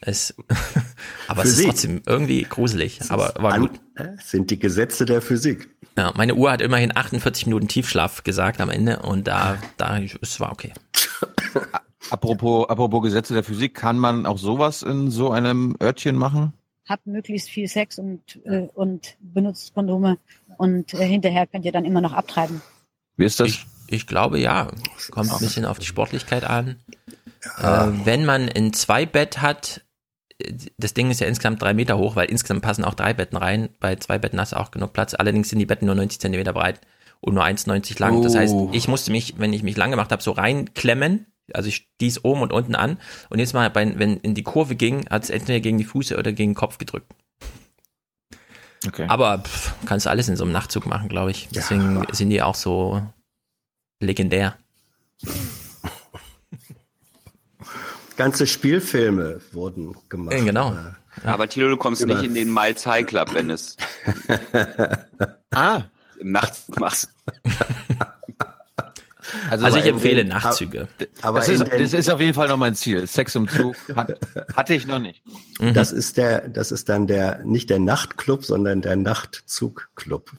Es, 0.00 0.34
aber 1.28 1.42
es 1.42 1.50
ist 1.50 1.54
Physik. 1.56 1.66
trotzdem 1.68 2.02
irgendwie 2.06 2.42
gruselig. 2.42 3.00
Aber 3.08 3.34
war 3.36 3.58
gut. 3.58 3.80
sind 4.22 4.50
die 4.50 4.58
Gesetze 4.58 5.04
der 5.04 5.22
Physik. 5.22 5.68
Ja, 5.96 6.12
meine 6.16 6.34
Uhr 6.34 6.50
hat 6.50 6.60
immerhin 6.60 6.96
48 6.96 7.46
Minuten 7.46 7.68
Tiefschlaf 7.68 8.24
gesagt 8.24 8.60
am 8.60 8.70
Ende 8.70 9.00
und 9.00 9.28
da, 9.28 9.58
da, 9.76 10.00
es 10.00 10.40
war 10.40 10.52
okay. 10.52 10.72
Apropos, 12.10 12.68
apropos 12.68 13.02
Gesetze 13.04 13.32
der 13.32 13.44
Physik, 13.44 13.74
kann 13.74 13.96
man 13.96 14.26
auch 14.26 14.36
sowas 14.36 14.82
in 14.82 15.10
so 15.10 15.30
einem 15.30 15.76
Örtchen 15.80 16.16
machen? 16.16 16.52
habt 16.88 17.06
möglichst 17.06 17.48
viel 17.50 17.68
Sex 17.68 17.98
und, 17.98 18.40
äh, 18.44 18.68
und 18.74 19.16
benutzt 19.20 19.74
Kondome 19.74 20.18
und 20.58 20.94
äh, 20.94 21.06
hinterher 21.06 21.46
könnt 21.46 21.64
ihr 21.64 21.72
dann 21.72 21.84
immer 21.84 22.00
noch 22.00 22.12
abtreiben. 22.12 22.60
Wie 23.16 23.24
ist 23.24 23.40
das? 23.40 23.48
Ich, 23.48 23.66
ich 23.92 24.06
glaube 24.06 24.38
ja. 24.38 24.68
Kommt 25.10 25.32
ein 25.32 25.38
bisschen 25.38 25.64
auf 25.64 25.78
die 25.78 25.86
Sportlichkeit 25.86 26.44
an. 26.44 26.76
Äh, 27.58 27.88
wenn 28.04 28.24
man 28.24 28.48
ein 28.48 28.72
Zweibett 28.72 29.40
hat, 29.42 29.82
das 30.78 30.94
Ding 30.94 31.10
ist 31.10 31.20
ja 31.20 31.26
insgesamt 31.26 31.62
drei 31.62 31.74
Meter 31.74 31.98
hoch, 31.98 32.16
weil 32.16 32.30
insgesamt 32.30 32.62
passen 32.62 32.84
auch 32.84 32.94
drei 32.94 33.14
Betten 33.14 33.36
rein. 33.36 33.68
Bei 33.80 33.96
zwei 33.96 34.18
Betten 34.18 34.40
hast 34.40 34.52
du 34.52 34.56
auch 34.56 34.70
genug 34.70 34.92
Platz. 34.92 35.14
Allerdings 35.14 35.48
sind 35.48 35.58
die 35.58 35.66
Betten 35.66 35.86
nur 35.86 35.94
90 35.94 36.20
Zentimeter 36.20 36.52
breit 36.52 36.80
und 37.20 37.34
nur 37.34 37.44
1,90 37.44 38.00
lang. 38.00 38.22
Das 38.22 38.34
heißt, 38.34 38.52
Oh. 38.54 38.70
ich 38.72 38.88
musste 38.88 39.12
mich, 39.12 39.34
wenn 39.38 39.52
ich 39.52 39.62
mich 39.62 39.76
lang 39.76 39.90
gemacht 39.90 40.10
habe, 40.10 40.22
so 40.22 40.32
reinklemmen. 40.32 41.26
Also 41.52 41.68
ich 41.68 41.88
stieß 41.96 42.24
oben 42.24 42.42
und 42.42 42.52
unten 42.52 42.74
an. 42.74 42.98
Und 43.28 43.38
jetzt 43.38 43.52
mal, 43.52 43.68
bei, 43.70 43.98
wenn 43.98 44.16
in 44.18 44.34
die 44.34 44.42
Kurve 44.42 44.74
ging, 44.74 45.08
hat 45.10 45.24
es 45.24 45.30
entweder 45.30 45.60
gegen 45.60 45.78
die 45.78 45.84
Füße 45.84 46.16
oder 46.16 46.32
gegen 46.32 46.52
den 46.52 46.56
Kopf 46.56 46.78
gedrückt. 46.78 47.12
Okay. 48.86 49.06
Aber 49.08 49.38
pff, 49.38 49.74
kannst 49.86 50.06
du 50.06 50.10
alles 50.10 50.28
in 50.28 50.36
so 50.36 50.44
einem 50.44 50.52
Nachtzug 50.52 50.86
machen, 50.86 51.08
glaube 51.08 51.30
ich. 51.30 51.48
Deswegen 51.54 52.04
sind 52.12 52.30
die 52.30 52.42
auch 52.42 52.54
so 52.56 53.02
legendär. 54.02 54.56
Ganze 58.16 58.46
Spielfilme 58.46 59.40
wurden 59.52 59.96
gemacht. 60.08 60.36
Genau. 60.44 60.76
Aber 61.24 61.48
Tilo, 61.48 61.68
du 61.70 61.76
kommst 61.76 62.02
Über- 62.02 62.14
nicht 62.14 62.24
in 62.24 62.34
den 62.34 62.52
Miles 62.52 62.86
High 62.86 63.06
Club, 63.06 63.32
wenn 63.34 63.50
es 63.50 63.76
ah. 65.50 65.82
nachts 66.22 66.68
machst. 66.78 67.08
Also 69.48 69.66
ich 69.78 69.86
äh, 69.86 69.90
empfehle 69.90 70.24
Nachtzüge. 70.24 70.88
Aber 71.22 71.38
das, 71.38 71.48
ist, 71.48 71.64
das 71.66 71.92
ist 71.94 72.10
auf 72.10 72.20
jeden 72.20 72.34
Fall 72.34 72.48
noch 72.48 72.58
mein 72.58 72.74
Ziel. 72.74 73.06
Sex 73.06 73.34
im 73.34 73.48
Zug 73.48 73.76
hat, 73.94 74.18
hatte 74.54 74.74
ich 74.74 74.86
noch 74.86 74.98
nicht. 74.98 75.22
Mhm. 75.58 75.72
Das 75.72 75.90
ist 75.90 76.18
der, 76.18 76.48
das 76.48 76.70
ist 76.70 76.88
dann 76.90 77.06
der, 77.06 77.42
nicht 77.44 77.70
der 77.70 77.78
Nachtclub, 77.78 78.44
sondern 78.44 78.82
der 78.82 78.96
Nachtzugclub. 78.96 80.32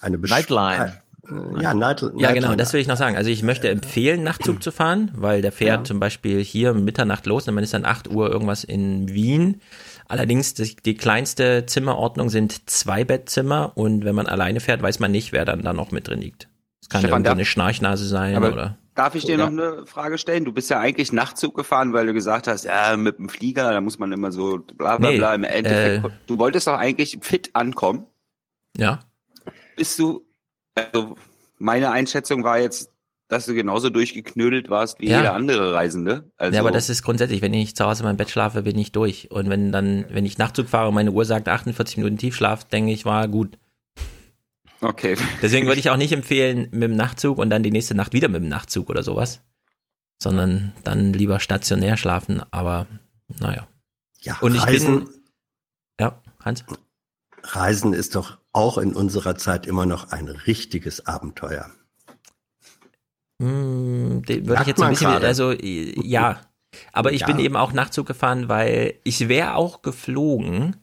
Eine 0.00 0.18
Besch- 0.18 0.30
Nightline. 0.30 1.02
Äh, 1.28 1.62
Ja, 1.62 1.74
Night, 1.74 2.04
Ja, 2.16 2.32
genau, 2.32 2.54
das 2.54 2.72
will 2.72 2.80
ich 2.80 2.88
noch 2.88 2.96
sagen. 2.96 3.16
Also 3.16 3.30
ich 3.30 3.42
möchte 3.42 3.68
empfehlen, 3.68 4.22
Nachtzug 4.22 4.62
zu 4.62 4.72
fahren, 4.72 5.10
weil 5.14 5.40
der 5.42 5.52
fährt 5.52 5.80
Ja. 5.80 5.84
zum 5.84 6.00
Beispiel 6.00 6.42
hier 6.42 6.72
um 6.72 6.84
Mitternacht 6.84 7.26
los 7.26 7.46
und 7.48 7.54
man 7.54 7.62
ist 7.64 7.74
dann 7.74 7.84
8 7.84 8.08
Uhr 8.10 8.30
irgendwas 8.30 8.64
in 8.64 9.08
Wien. 9.12 9.60
Allerdings, 10.08 10.54
die, 10.54 10.74
die 10.76 10.94
kleinste 10.94 11.64
Zimmerordnung 11.66 12.28
sind 12.28 12.68
zwei 12.68 13.04
Bettzimmer 13.04 13.72
und 13.76 14.04
wenn 14.04 14.14
man 14.14 14.26
alleine 14.26 14.60
fährt, 14.60 14.82
weiß 14.82 14.98
man 15.00 15.12
nicht, 15.12 15.32
wer 15.32 15.44
dann 15.44 15.62
da 15.62 15.72
noch 15.72 15.90
mit 15.92 16.08
drin 16.08 16.20
liegt. 16.20 16.48
Es 16.82 16.88
kann 16.88 17.00
Stefan, 17.00 17.18
irgendwie 17.18 17.24
darf- 17.28 17.34
eine 17.36 17.44
Schnarchnase 17.44 18.06
sein 18.06 18.34
Aber 18.36 18.52
oder. 18.52 18.78
Darf 18.94 19.14
ich 19.14 19.24
dir 19.24 19.38
Ja. 19.38 19.48
noch 19.48 19.64
eine 19.64 19.86
Frage 19.86 20.18
stellen? 20.18 20.44
Du 20.44 20.52
bist 20.52 20.68
ja 20.68 20.78
eigentlich 20.80 21.12
Nachtzug 21.12 21.54
gefahren, 21.56 21.94
weil 21.94 22.04
du 22.06 22.12
gesagt 22.12 22.46
hast, 22.46 22.64
ja, 22.64 22.94
mit 22.98 23.16
dem 23.18 23.30
Flieger, 23.30 23.72
da 23.72 23.80
muss 23.80 23.98
man 23.98 24.12
immer 24.12 24.32
so 24.32 24.58
bla 24.76 24.98
bla 24.98 25.10
Nee, 25.12 25.16
bla. 25.16 25.34
Im 25.34 25.44
Endeffekt, 25.44 26.04
äh, 26.04 26.08
du 26.26 26.38
wolltest 26.38 26.66
doch 26.66 26.76
eigentlich 26.76 27.16
fit 27.22 27.48
ankommen. 27.54 28.04
Ja. 28.76 29.00
Bist 29.76 29.98
du, 29.98 30.26
also 30.74 31.16
meine 31.58 31.90
Einschätzung 31.90 32.44
war 32.44 32.58
jetzt, 32.58 32.90
dass 33.28 33.46
du 33.46 33.54
genauso 33.54 33.88
durchgeknödelt 33.88 34.68
warst 34.68 35.00
wie 35.00 35.08
Ja. 35.08 35.18
jeder 35.18 35.32
andere 35.34 35.72
Reisende. 35.72 36.30
Also, 36.36 36.54
ja, 36.54 36.60
aber 36.60 36.70
das 36.70 36.90
ist 36.90 37.02
grundsätzlich, 37.02 37.40
wenn 37.40 37.54
ich 37.54 37.74
zu 37.74 37.84
Hause 37.84 38.02
in 38.02 38.06
meinem 38.08 38.16
Bett 38.18 38.30
schlafe, 38.30 38.62
bin 38.62 38.78
ich 38.78 38.92
durch. 38.92 39.30
Und 39.30 39.48
wenn 39.48 39.72
dann, 39.72 40.04
wenn 40.10 40.26
ich 40.26 40.36
Nachtzug 40.38 40.68
fahre 40.68 40.88
und 40.88 40.94
meine 40.94 41.12
Uhr 41.12 41.24
sagt 41.24 41.48
48 41.48 41.96
Minuten 41.96 42.18
Tiefschlaf, 42.18 42.64
denke 42.64 42.92
ich, 42.92 43.04
war 43.06 43.28
gut. 43.28 43.58
okay. 44.80 45.16
Deswegen 45.40 45.66
würde 45.66 45.80
ich 45.80 45.88
auch 45.90 45.96
nicht 45.96 46.12
empfehlen, 46.12 46.68
mit 46.72 46.82
dem 46.82 46.96
Nachtzug 46.96 47.38
und 47.38 47.48
dann 47.50 47.62
die 47.62 47.70
nächste 47.70 47.94
Nacht 47.94 48.12
wieder 48.12 48.28
mit 48.28 48.42
dem 48.42 48.48
Nachtzug 48.48 48.90
oder 48.90 49.02
sowas. 49.02 49.40
Sondern 50.22 50.72
dann 50.84 51.12
lieber 51.12 51.40
stationär 51.40 51.96
schlafen, 51.96 52.42
aber 52.50 52.86
naja. 53.40 53.66
Ja, 54.20 54.36
Und 54.40 54.54
ich 54.54 54.62
Reisen, 54.66 55.04
bin. 55.06 55.14
Ja, 56.00 56.20
Hans? 56.44 56.64
Reisen 57.42 57.92
ist 57.92 58.14
doch 58.14 58.38
auch 58.52 58.78
in 58.78 58.94
unserer 58.94 59.36
Zeit 59.36 59.66
immer 59.66 59.86
noch 59.86 60.10
ein 60.10 60.28
richtiges 60.28 61.06
Abenteuer. 61.06 61.70
Hm, 63.40 64.22
würde 64.26 64.58
ich 64.62 64.66
jetzt 64.68 64.82
ein 64.82 64.90
bisschen, 64.90 65.10
gerade. 65.10 65.26
also 65.26 65.52
ja. 65.52 66.40
Aber 66.92 67.12
ich 67.12 67.20
Ja. 67.22 67.26
bin 67.26 67.38
eben 67.38 67.56
auch 67.56 67.72
Nachtzug 67.72 68.06
gefahren, 68.06 68.48
weil 68.48 68.94
ich 69.04 69.28
wäre 69.28 69.54
auch 69.56 69.82
geflogen, 69.82 70.76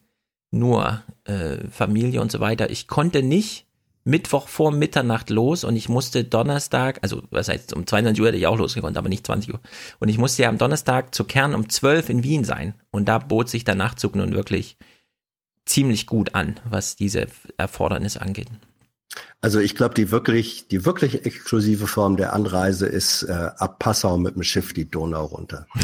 nur 0.52 1.02
äh, 1.26 1.68
Familie 1.70 2.22
und 2.22 2.32
so 2.32 2.40
weiter. 2.40 2.70
Ich 2.70 2.88
konnte 2.88 3.24
nicht 3.24 3.66
Mittwoch 4.04 4.48
vor 4.48 4.72
Mitternacht 4.72 5.30
los 5.30 5.64
und 5.64 5.76
ich 5.76 5.90
musste 5.90 6.24
Donnerstag, 6.24 7.00
also 7.02 7.24
was 7.32 7.48
heißt, 7.50 7.74
um 7.74 7.86
22 7.86 8.22
Uhr 8.22 8.28
hätte 8.28 8.38
ich 8.38 8.48
auch 8.48 8.58
losgekonnt, 8.58 8.98
aber 8.98 9.10
nicht 9.10 9.26
20 9.26 9.54
Uhr. 9.54 9.60
Und 10.00 10.10
ich 10.10 10.18
musste 10.18 10.44
ja 10.44 10.50
am 10.50 10.58
Donnerstag 10.58 11.14
zu 11.14 11.24
Kern 11.24 11.54
um 11.56 11.70
12 11.70 12.10
in 12.10 12.24
Wien 12.24 12.44
sein. 12.44 12.74
Und 12.92 13.06
da 13.06 13.20
bot 13.20 13.50
sich 13.50 13.64
der 13.64 13.76
Nachtzug 13.76 14.16
nun 14.16 14.34
wirklich 14.34 14.78
ziemlich 15.70 16.08
gut 16.08 16.36
an, 16.36 16.60
was 16.70 16.96
diese 16.96 17.28
Erfordernis 17.58 18.18
angeht. 18.18 18.48
Also 19.42 19.60
ich 19.60 19.76
glaube, 19.76 19.96
die 19.96 20.12
wirklich, 20.12 20.68
die 20.68 20.86
wirklich 20.86 21.26
exklusive 21.26 21.88
Form 21.88 22.18
der 22.18 22.34
Anreise 22.34 22.86
ist 22.86 23.24
äh, 23.24 23.52
ab 23.58 23.80
Passau 23.80 24.18
mit 24.18 24.36
dem 24.36 24.44
Schiff 24.44 24.74
die 24.74 24.90
Donau 24.90 25.26
runter. 25.26 25.66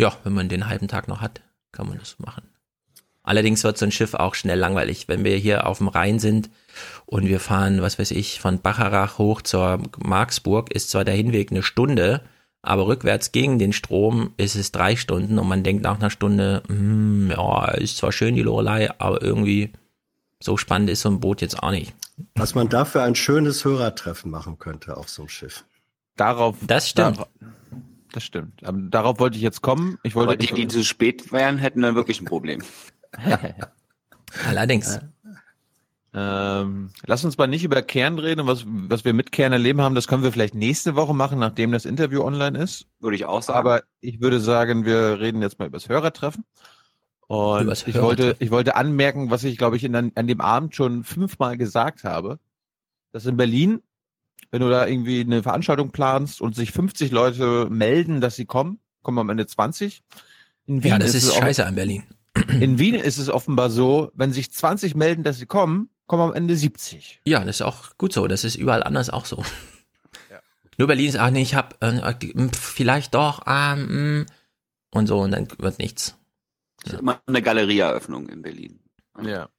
Ja, 0.00 0.16
wenn 0.24 0.32
man 0.32 0.48
den 0.48 0.66
halben 0.66 0.88
Tag 0.88 1.08
noch 1.08 1.20
hat, 1.20 1.42
kann 1.72 1.86
man 1.86 1.98
das 1.98 2.18
machen. 2.18 2.44
Allerdings 3.22 3.64
wird 3.64 3.76
so 3.76 3.84
ein 3.84 3.92
Schiff 3.92 4.14
auch 4.14 4.34
schnell 4.34 4.58
langweilig. 4.58 5.08
Wenn 5.08 5.24
wir 5.24 5.36
hier 5.36 5.66
auf 5.66 5.76
dem 5.76 5.88
Rhein 5.88 6.18
sind 6.18 6.48
und 7.04 7.28
wir 7.28 7.38
fahren, 7.38 7.82
was 7.82 7.98
weiß 7.98 8.12
ich, 8.12 8.40
von 8.40 8.62
Bacharach 8.62 9.18
hoch 9.18 9.42
zur 9.42 9.82
Marksburg, 9.98 10.72
ist 10.72 10.88
zwar 10.88 11.04
der 11.04 11.12
Hinweg 11.14 11.50
eine 11.50 11.62
Stunde, 11.62 12.22
aber 12.62 12.86
rückwärts 12.86 13.32
gegen 13.32 13.58
den 13.58 13.72
Strom 13.72 14.32
ist 14.36 14.54
es 14.54 14.72
drei 14.72 14.96
Stunden 14.96 15.38
und 15.38 15.48
man 15.48 15.62
denkt 15.62 15.82
nach 15.82 15.98
einer 15.98 16.10
Stunde, 16.10 16.62
hm, 16.66 17.30
ja, 17.30 17.70
ist 17.72 17.96
zwar 17.96 18.12
schön 18.12 18.34
die 18.34 18.42
Lorelei, 18.42 18.90
aber 18.98 19.22
irgendwie 19.22 19.70
so 20.40 20.56
spannend 20.56 20.90
ist 20.90 21.02
so 21.02 21.10
ein 21.10 21.20
Boot 21.20 21.40
jetzt 21.40 21.62
auch 21.62 21.70
nicht. 21.70 21.94
Was 22.34 22.54
man 22.54 22.68
dafür 22.68 23.02
ein 23.02 23.14
schönes 23.14 23.64
Hörertreffen 23.64 24.30
machen 24.30 24.58
könnte 24.58 24.96
auf 24.96 25.08
so 25.08 25.22
einem 25.22 25.28
Schiff. 25.30 25.64
Darauf. 26.16 26.56
Das 26.66 26.88
stimmt. 26.88 27.16
Darauf, 27.16 27.28
das 28.12 28.24
stimmt. 28.24 28.64
Aber 28.64 28.78
darauf 28.78 29.18
wollte 29.20 29.36
ich 29.36 29.42
jetzt 29.42 29.62
kommen. 29.62 29.98
Ich 30.02 30.14
wollte. 30.14 30.32
Aber 30.32 30.36
die, 30.36 30.52
die 30.52 30.68
zu 30.68 30.84
spät 30.84 31.32
wären, 31.32 31.56
hätten 31.56 31.80
dann 31.82 31.94
wirklich 31.94 32.20
ein 32.20 32.26
Problem. 32.26 32.62
Allerdings. 34.46 35.00
Ähm, 36.12 36.90
lass 37.06 37.24
uns 37.24 37.38
mal 37.38 37.46
nicht 37.46 37.64
über 37.64 37.82
Kern 37.82 38.18
reden 38.18 38.40
und 38.40 38.46
was, 38.46 38.64
was 38.66 39.04
wir 39.04 39.12
mit 39.12 39.30
Kern 39.30 39.52
erleben 39.52 39.80
haben. 39.80 39.94
Das 39.94 40.08
können 40.08 40.22
wir 40.22 40.32
vielleicht 40.32 40.54
nächste 40.54 40.96
Woche 40.96 41.14
machen, 41.14 41.38
nachdem 41.38 41.70
das 41.72 41.84
Interview 41.84 42.22
online 42.22 42.58
ist. 42.58 42.86
Würde 42.98 43.14
ich 43.16 43.26
auch 43.26 43.42
sagen. 43.42 43.58
Aber 43.58 43.82
ich 44.00 44.20
würde 44.20 44.40
sagen, 44.40 44.84
wir 44.84 45.20
reden 45.20 45.40
jetzt 45.42 45.58
mal 45.58 45.66
über 45.66 45.78
das 45.78 45.88
Hörertreffen. 45.88 46.44
Und 47.28 47.62
Übers 47.62 47.86
ich 47.86 47.94
wollte, 47.94 48.22
Hörertreffen. 48.24 48.44
ich 48.44 48.50
wollte 48.50 48.74
anmerken, 48.76 49.30
was 49.30 49.44
ich, 49.44 49.56
glaube 49.56 49.76
ich, 49.76 49.84
in, 49.84 49.94
an, 49.94 50.26
dem 50.26 50.40
Abend 50.40 50.74
schon 50.74 51.04
fünfmal 51.04 51.56
gesagt 51.56 52.02
habe, 52.02 52.40
dass 53.12 53.26
in 53.26 53.36
Berlin 53.36 53.80
wenn 54.50 54.62
du 54.62 54.68
da 54.70 54.86
irgendwie 54.86 55.20
eine 55.20 55.42
Veranstaltung 55.42 55.90
planst 55.90 56.40
und 56.40 56.54
sich 56.54 56.72
50 56.72 57.10
Leute 57.12 57.68
melden, 57.70 58.20
dass 58.20 58.36
sie 58.36 58.46
kommen, 58.46 58.80
kommen 59.02 59.18
am 59.18 59.30
Ende 59.30 59.46
20. 59.46 60.02
In 60.66 60.80
Ja, 60.80 60.98
das 60.98 61.14
ist 61.14 61.30
auch- 61.30 61.38
scheiße 61.38 61.64
an 61.64 61.74
Berlin. 61.74 62.04
In 62.60 62.78
Wien 62.78 62.94
ist 62.94 63.18
es 63.18 63.28
offenbar 63.28 63.70
so, 63.70 64.10
wenn 64.14 64.32
sich 64.32 64.52
20 64.52 64.94
melden, 64.94 65.24
dass 65.24 65.38
sie 65.38 65.46
kommen, 65.46 65.90
kommen 66.10 66.24
am 66.24 66.34
Ende 66.34 66.56
70. 66.56 67.20
Ja, 67.24 67.44
das 67.44 67.56
ist 67.56 67.62
auch 67.62 67.96
gut 67.96 68.12
so. 68.12 68.26
Das 68.26 68.42
ist 68.42 68.56
überall 68.56 68.82
anders 68.82 69.10
auch 69.10 69.26
so. 69.26 69.44
Nur 70.76 70.88
Berlin 70.88 71.08
ist, 71.08 71.16
ach 71.16 71.30
nee, 71.30 71.42
ich 71.42 71.54
hab 71.54 71.80
äh, 71.84 72.00
vielleicht 72.52 73.14
doch, 73.14 73.46
ah, 73.46 73.74
hm, 73.74 74.26
und 74.90 75.06
so, 75.06 75.20
und 75.20 75.30
dann 75.30 75.46
wird 75.58 75.78
nichts. 75.78 76.16
Das 76.82 76.94
ist 76.94 77.00
immer 77.00 77.20
eine 77.28 77.42
Galerieeröffnung 77.42 78.28
in 78.28 78.42
Berlin. 78.42 78.80
Ja. 79.22 79.50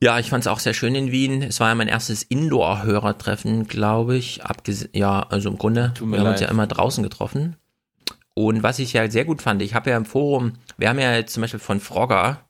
Ja, 0.00 0.20
ich 0.20 0.30
fand 0.30 0.44
es 0.44 0.46
auch 0.46 0.60
sehr 0.60 0.72
schön 0.72 0.94
in 0.94 1.10
Wien. 1.10 1.42
Es 1.42 1.58
war 1.58 1.70
ja 1.70 1.74
mein 1.74 1.88
erstes 1.88 2.22
Indoor-Hörertreffen, 2.22 3.66
glaube 3.66 4.16
ich. 4.16 4.44
Abgese 4.44 4.88
ja, 4.92 5.26
also 5.30 5.50
im 5.50 5.58
Grunde, 5.58 5.92
wir 5.98 6.20
haben 6.20 6.28
uns 6.28 6.40
leid. 6.40 6.42
ja 6.42 6.48
immer 6.48 6.68
draußen 6.68 7.02
getroffen. 7.02 7.56
Und 8.34 8.62
was 8.62 8.78
ich 8.78 8.92
ja 8.92 9.10
sehr 9.10 9.24
gut 9.24 9.42
fand, 9.42 9.62
ich 9.62 9.74
habe 9.74 9.90
ja 9.90 9.96
im 9.96 10.04
Forum, 10.04 10.52
wir 10.78 10.88
haben 10.88 11.00
ja 11.00 11.12
jetzt 11.16 11.34
zum 11.34 11.40
Beispiel 11.40 11.58
von 11.58 11.80
Frogger, 11.80 12.48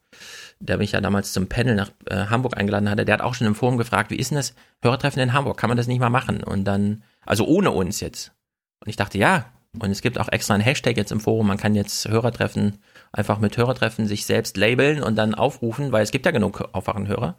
der 0.61 0.77
mich 0.77 0.93
ja 0.93 1.01
damals 1.01 1.33
zum 1.33 1.49
Panel 1.49 1.75
nach 1.75 1.91
äh, 2.07 2.27
Hamburg 2.27 2.57
eingeladen 2.57 2.89
hatte, 2.89 3.05
der 3.05 3.15
hat 3.15 3.23
auch 3.23 3.35
schon 3.35 3.47
im 3.47 3.55
Forum 3.55 3.79
gefragt, 3.79 4.11
wie 4.11 4.17
ist 4.17 4.31
denn 4.31 4.37
das 4.37 4.55
Hörertreffen 4.83 5.23
in 5.23 5.33
Hamburg? 5.33 5.57
Kann 5.57 5.69
man 5.69 5.77
das 5.77 5.87
nicht 5.87 6.01
mal 6.01 6.11
machen? 6.11 6.45
Und 6.45 6.65
dann, 6.65 7.03
also 7.25 7.47
ohne 7.47 7.71
uns 7.71 8.01
jetzt. 8.01 8.33
Und 8.81 8.89
ich 8.89 8.97
dachte, 8.97 9.19
ja. 9.19 9.47
Und 9.79 9.91
es 9.91 10.03
gibt 10.03 10.19
auch 10.19 10.29
extra 10.29 10.55
einen 10.55 10.63
Hashtag 10.65 10.97
jetzt 10.97 11.13
im 11.13 11.21
Forum. 11.21 11.47
Man 11.47 11.57
kann 11.57 11.77
jetzt 11.77 12.09
Hörertreffen 12.09 12.79
einfach 13.13 13.39
mit 13.39 13.57
Hörertreffen 13.57 14.07
sich 14.07 14.27
selbst 14.27 14.57
labeln 14.57 15.03
und 15.03 15.17
dann 15.17 15.35
aufrufen, 15.35 15.93
weil 15.93 16.03
es 16.03 16.11
gibt 16.11 16.27
ja 16.27 16.33
genug 16.33 16.69
Aufwachenhörer. 16.73 17.37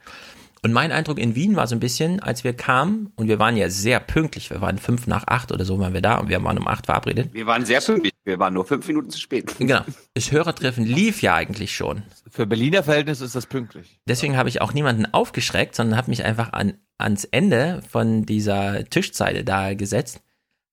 Und 0.64 0.74
mein 0.74 0.92
Eindruck 0.92 1.18
in 1.18 1.34
Wien 1.34 1.56
war 1.56 1.66
so 1.66 1.76
ein 1.76 1.80
bisschen, 1.80 2.20
als 2.20 2.44
wir 2.44 2.54
kamen, 2.54 3.12
und 3.16 3.28
wir 3.28 3.40
waren 3.40 3.58
ja 3.58 3.70
sehr 3.70 4.00
pünktlich, 4.00 4.52
wir 4.52 4.62
waren 4.62 4.78
fünf 4.78 5.08
nach 5.08 5.24
acht 5.26 5.52
oder 5.52 5.66
so 5.66 5.80
waren 5.80 5.94
wir 5.94 6.02
da 6.02 6.20
und 6.20 6.30
wir 6.30 6.44
waren 6.44 6.58
um 6.60 6.68
acht 6.68 6.86
verabredet. 6.86 7.34
Wir 7.34 7.48
waren 7.48 7.66
sehr 7.66 7.82
pünktlich. 7.82 8.12
Wir 8.24 8.38
waren 8.38 8.54
nur 8.54 8.66
fünf 8.66 8.88
Minuten 8.88 9.10
zu 9.10 9.20
spät. 9.20 9.56
Genau. 9.58 9.82
Das 10.14 10.32
Hörertreffen 10.32 10.86
lief 10.86 11.24
ja 11.24 11.34
eigentlich 11.34 11.76
schon. 11.76 12.04
Für 12.30 12.46
Berliner 12.46 12.84
Verhältnis 12.84 13.22
ist 13.22 13.34
das 13.36 13.48
pünktlich. 13.48 14.00
Deswegen 14.08 14.38
habe 14.38 14.50
ich 14.50 14.62
auch 14.62 14.74
niemanden 14.74 15.12
aufgeschreckt, 15.12 15.74
sondern 15.74 15.98
habe 15.98 16.12
mich 16.12 16.24
einfach 16.24 16.54
an, 16.54 16.76
ans 17.00 17.24
Ende 17.26 17.82
von 17.90 18.28
dieser 18.28 18.86
Tischzeile 18.86 19.44
da 19.44 19.74
gesetzt. 19.74 20.22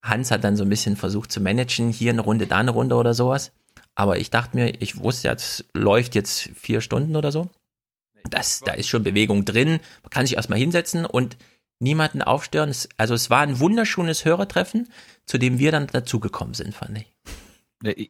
Hans 0.03 0.29
hat 0.29 0.43
dann 0.43 0.55
so 0.55 0.63
ein 0.63 0.69
bisschen 0.69 0.95
versucht 0.97 1.31
zu 1.31 1.41
managen, 1.41 1.89
hier 1.89 2.11
eine 2.11 2.21
Runde, 2.21 2.45
da 2.45 2.57
eine 2.57 2.71
Runde 2.71 2.95
oder 2.95 3.15
sowas. 3.15 3.51
Aber 3.95 4.19
ich 4.19 4.29
dachte 4.29 4.55
mir, 4.55 4.81
ich 4.81 5.01
wusste, 5.01 5.29
jetzt 5.29 5.65
läuft 5.73 6.13
jetzt 6.13 6.51
vier 6.55 6.81
Stunden 6.81 7.15
oder 7.15 7.31
so. 7.31 7.49
Das, 8.29 8.61
da 8.61 8.73
ist 8.73 8.87
schon 8.87 9.03
Bewegung 9.03 9.45
drin. 9.45 9.79
Man 10.03 10.09
kann 10.09 10.25
sich 10.25 10.35
erstmal 10.35 10.59
hinsetzen 10.59 11.05
und 11.05 11.37
niemanden 11.79 12.21
aufstören. 12.21 12.73
Also 12.97 13.13
es 13.13 13.29
war 13.29 13.41
ein 13.41 13.59
wunderschönes 13.59 14.25
Hörertreffen, 14.25 14.89
zu 15.25 15.37
dem 15.37 15.59
wir 15.59 15.71
dann 15.71 15.87
dazugekommen 15.87 16.53
sind, 16.53 16.73
fand 16.75 16.97
ich. 16.99 17.13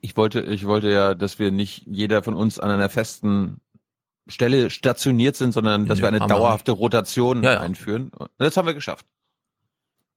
Ich 0.01 0.17
wollte, 0.17 0.41
ich 0.41 0.65
wollte 0.65 0.89
ja, 0.89 1.13
dass 1.13 1.37
wir 1.37 1.51
nicht 1.51 1.83
jeder 1.85 2.23
von 2.23 2.33
uns 2.33 2.59
an 2.59 2.71
einer 2.71 2.89
festen 2.89 3.61
Stelle 4.27 4.69
stationiert 4.71 5.35
sind, 5.35 5.51
sondern 5.51 5.85
dass 5.85 5.99
Nö, 5.99 6.03
wir 6.03 6.07
eine 6.07 6.19
haben 6.19 6.29
wir 6.29 6.35
dauerhafte 6.35 6.71
Rotation 6.71 7.43
Ja, 7.43 7.53
ja. 7.53 7.59
einführen. 7.61 8.09
Und 8.09 8.29
das 8.39 8.57
haben 8.57 8.65
wir 8.65 8.73
geschafft. 8.73 9.05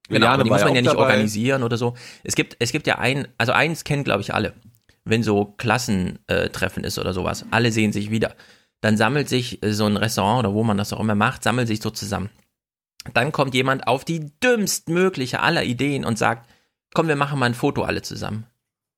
Genau, 0.08 0.16
Juliane 0.26 0.34
aber 0.34 0.44
die 0.44 0.50
muss 0.50 0.64
man 0.64 0.74
ja 0.74 0.80
nicht 0.80 0.92
dabei. 0.92 1.02
organisieren 1.02 1.62
oder 1.62 1.76
so. 1.76 1.94
Es 2.24 2.34
gibt, 2.34 2.56
es 2.58 2.72
gibt 2.72 2.86
ja 2.86 2.98
ein, 2.98 3.28
also 3.38 3.52
eins 3.52 3.84
kennen, 3.84 4.04
glaube 4.04 4.22
ich, 4.22 4.34
alle. 4.34 4.54
Wenn 5.04 5.22
so 5.22 5.46
Klassentreffen 5.56 6.84
ist 6.84 6.98
oder 6.98 7.12
sowas, 7.12 7.44
alle 7.50 7.72
sehen 7.72 7.92
sich 7.92 8.10
wieder. 8.10 8.34
Dann 8.82 8.98
sammelt 8.98 9.28
sich 9.30 9.62
äh, 9.62 9.72
so 9.72 9.86
ein 9.86 9.96
Restaurant 9.96 10.40
oder 10.40 10.54
wo 10.54 10.62
man 10.62 10.76
das 10.76 10.92
auch 10.92 11.00
immer 11.00 11.14
macht, 11.14 11.42
sammelt 11.42 11.68
sich 11.68 11.80
so 11.80 11.88
zusammen. 11.90 12.28
Dann 13.14 13.32
kommt 13.32 13.54
jemand 13.54 13.86
auf 13.86 14.04
die 14.04 14.30
dümmstmögliche 14.40 15.40
aller 15.40 15.64
Ideen 15.64 16.04
und 16.04 16.18
sagt, 16.18 16.48
komm, 16.92 17.08
wir 17.08 17.16
machen 17.16 17.38
mal 17.38 17.46
ein 17.46 17.54
Foto 17.54 17.82
alle 17.82 18.02
zusammen. 18.02 18.46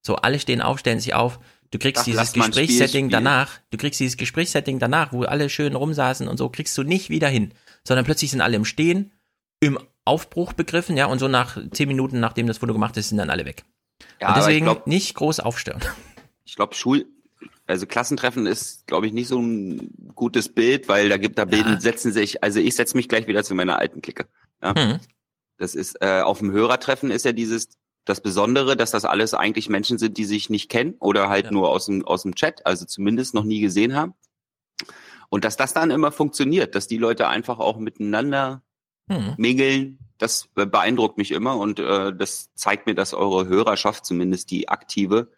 So, 0.04 0.16
alle 0.16 0.40
stehen 0.40 0.60
auf, 0.60 0.78
stellen 0.80 1.00
sich 1.00 1.14
auf. 1.14 1.38
Du 1.70 1.78
kriegst 1.78 2.02
Ach, 2.02 2.04
dieses 2.04 2.32
Gesprächssetting 2.32 3.08
danach, 3.08 3.60
du 3.70 3.78
kriegst 3.78 3.98
dieses 4.00 4.16
Gesprächssetting 4.16 4.78
danach, 4.78 5.12
wo 5.12 5.22
alle 5.22 5.48
schön 5.48 5.74
rumsaßen 5.74 6.28
und 6.28 6.36
so, 6.36 6.48
kriegst 6.48 6.76
du 6.76 6.82
nicht 6.82 7.08
wieder 7.10 7.28
hin. 7.28 7.52
Sondern 7.86 8.04
plötzlich 8.04 8.30
sind 8.30 8.40
alle 8.40 8.56
im 8.56 8.64
Stehen, 8.64 9.12
im 9.60 9.78
Aufbruch 10.04 10.52
begriffen, 10.52 10.96
ja, 10.96 11.06
und 11.06 11.18
so 11.18 11.28
nach 11.28 11.58
zehn 11.72 11.88
Minuten, 11.88 12.20
nachdem 12.20 12.46
das 12.46 12.58
Foto 12.58 12.74
gemacht 12.74 12.96
ist, 12.96 13.08
sind 13.08 13.18
dann 13.18 13.30
alle 13.30 13.46
weg. 13.46 13.64
Ja, 14.20 14.28
und 14.28 14.36
deswegen 14.36 14.66
glaub- 14.66 14.86
nicht 14.86 15.14
groß 15.14 15.40
aufstören. 15.40 15.80
Ich 16.44 16.56
glaube, 16.56 16.74
Schul, 16.74 17.06
also 17.66 17.86
Klassentreffen 17.86 18.46
ist, 18.46 18.86
glaube 18.86 19.06
ich, 19.06 19.12
nicht 19.12 19.28
so 19.28 19.40
ein 19.40 19.90
gutes 20.14 20.48
Bild, 20.48 20.88
weil 20.88 21.08
da 21.08 21.16
gibt, 21.16 21.38
da 21.38 21.44
bilden, 21.44 21.80
setzen 21.80 22.12
sich, 22.12 22.42
also 22.42 22.60
ich 22.60 22.74
setze 22.74 22.96
mich 22.96 23.08
gleich 23.08 23.26
wieder 23.26 23.44
zu 23.44 23.54
meiner 23.54 23.78
alten 23.78 24.02
Clique. 24.02 24.26
Ja? 24.62 24.72
Mhm. 24.74 25.00
Das 25.56 25.74
ist, 25.74 25.96
äh, 26.00 26.20
auf 26.20 26.40
dem 26.40 26.52
Hörertreffen 26.52 27.10
ist 27.10 27.24
ja 27.24 27.32
dieses, 27.32 27.68
das 28.04 28.20
Besondere, 28.20 28.76
dass 28.76 28.90
das 28.90 29.04
alles 29.04 29.32
eigentlich 29.32 29.68
Menschen 29.68 29.98
sind, 29.98 30.18
die 30.18 30.26
sich 30.26 30.50
nicht 30.50 30.68
kennen 30.68 30.94
oder 30.98 31.28
halt 31.28 31.50
nur 31.50 31.70
aus 31.70 31.86
dem, 31.86 32.04
aus 32.04 32.22
dem 32.22 32.34
Chat, 32.34 32.66
also 32.66 32.84
zumindest 32.84 33.34
noch 33.34 33.44
nie 33.44 33.60
gesehen 33.60 33.94
haben. 33.94 34.14
Und 35.30 35.44
dass 35.44 35.56
das 35.56 35.72
dann 35.72 35.90
immer 35.90 36.12
funktioniert, 36.12 36.74
dass 36.74 36.86
die 36.86 36.98
Leute 36.98 37.28
einfach 37.28 37.58
auch 37.58 37.78
miteinander 37.78 38.62
Mhm. 39.06 39.34
mingeln, 39.36 39.98
das 40.18 40.48
beeindruckt 40.54 41.18
mich 41.18 41.30
immer 41.30 41.56
und 41.58 41.78
äh, 41.78 42.14
das 42.14 42.50
zeigt 42.54 42.86
mir, 42.86 42.94
dass 42.94 43.12
eure 43.12 43.46
Hörerschaft, 43.46 44.06
zumindest 44.06 44.50
die 44.50 44.68
aktive, 44.68 45.30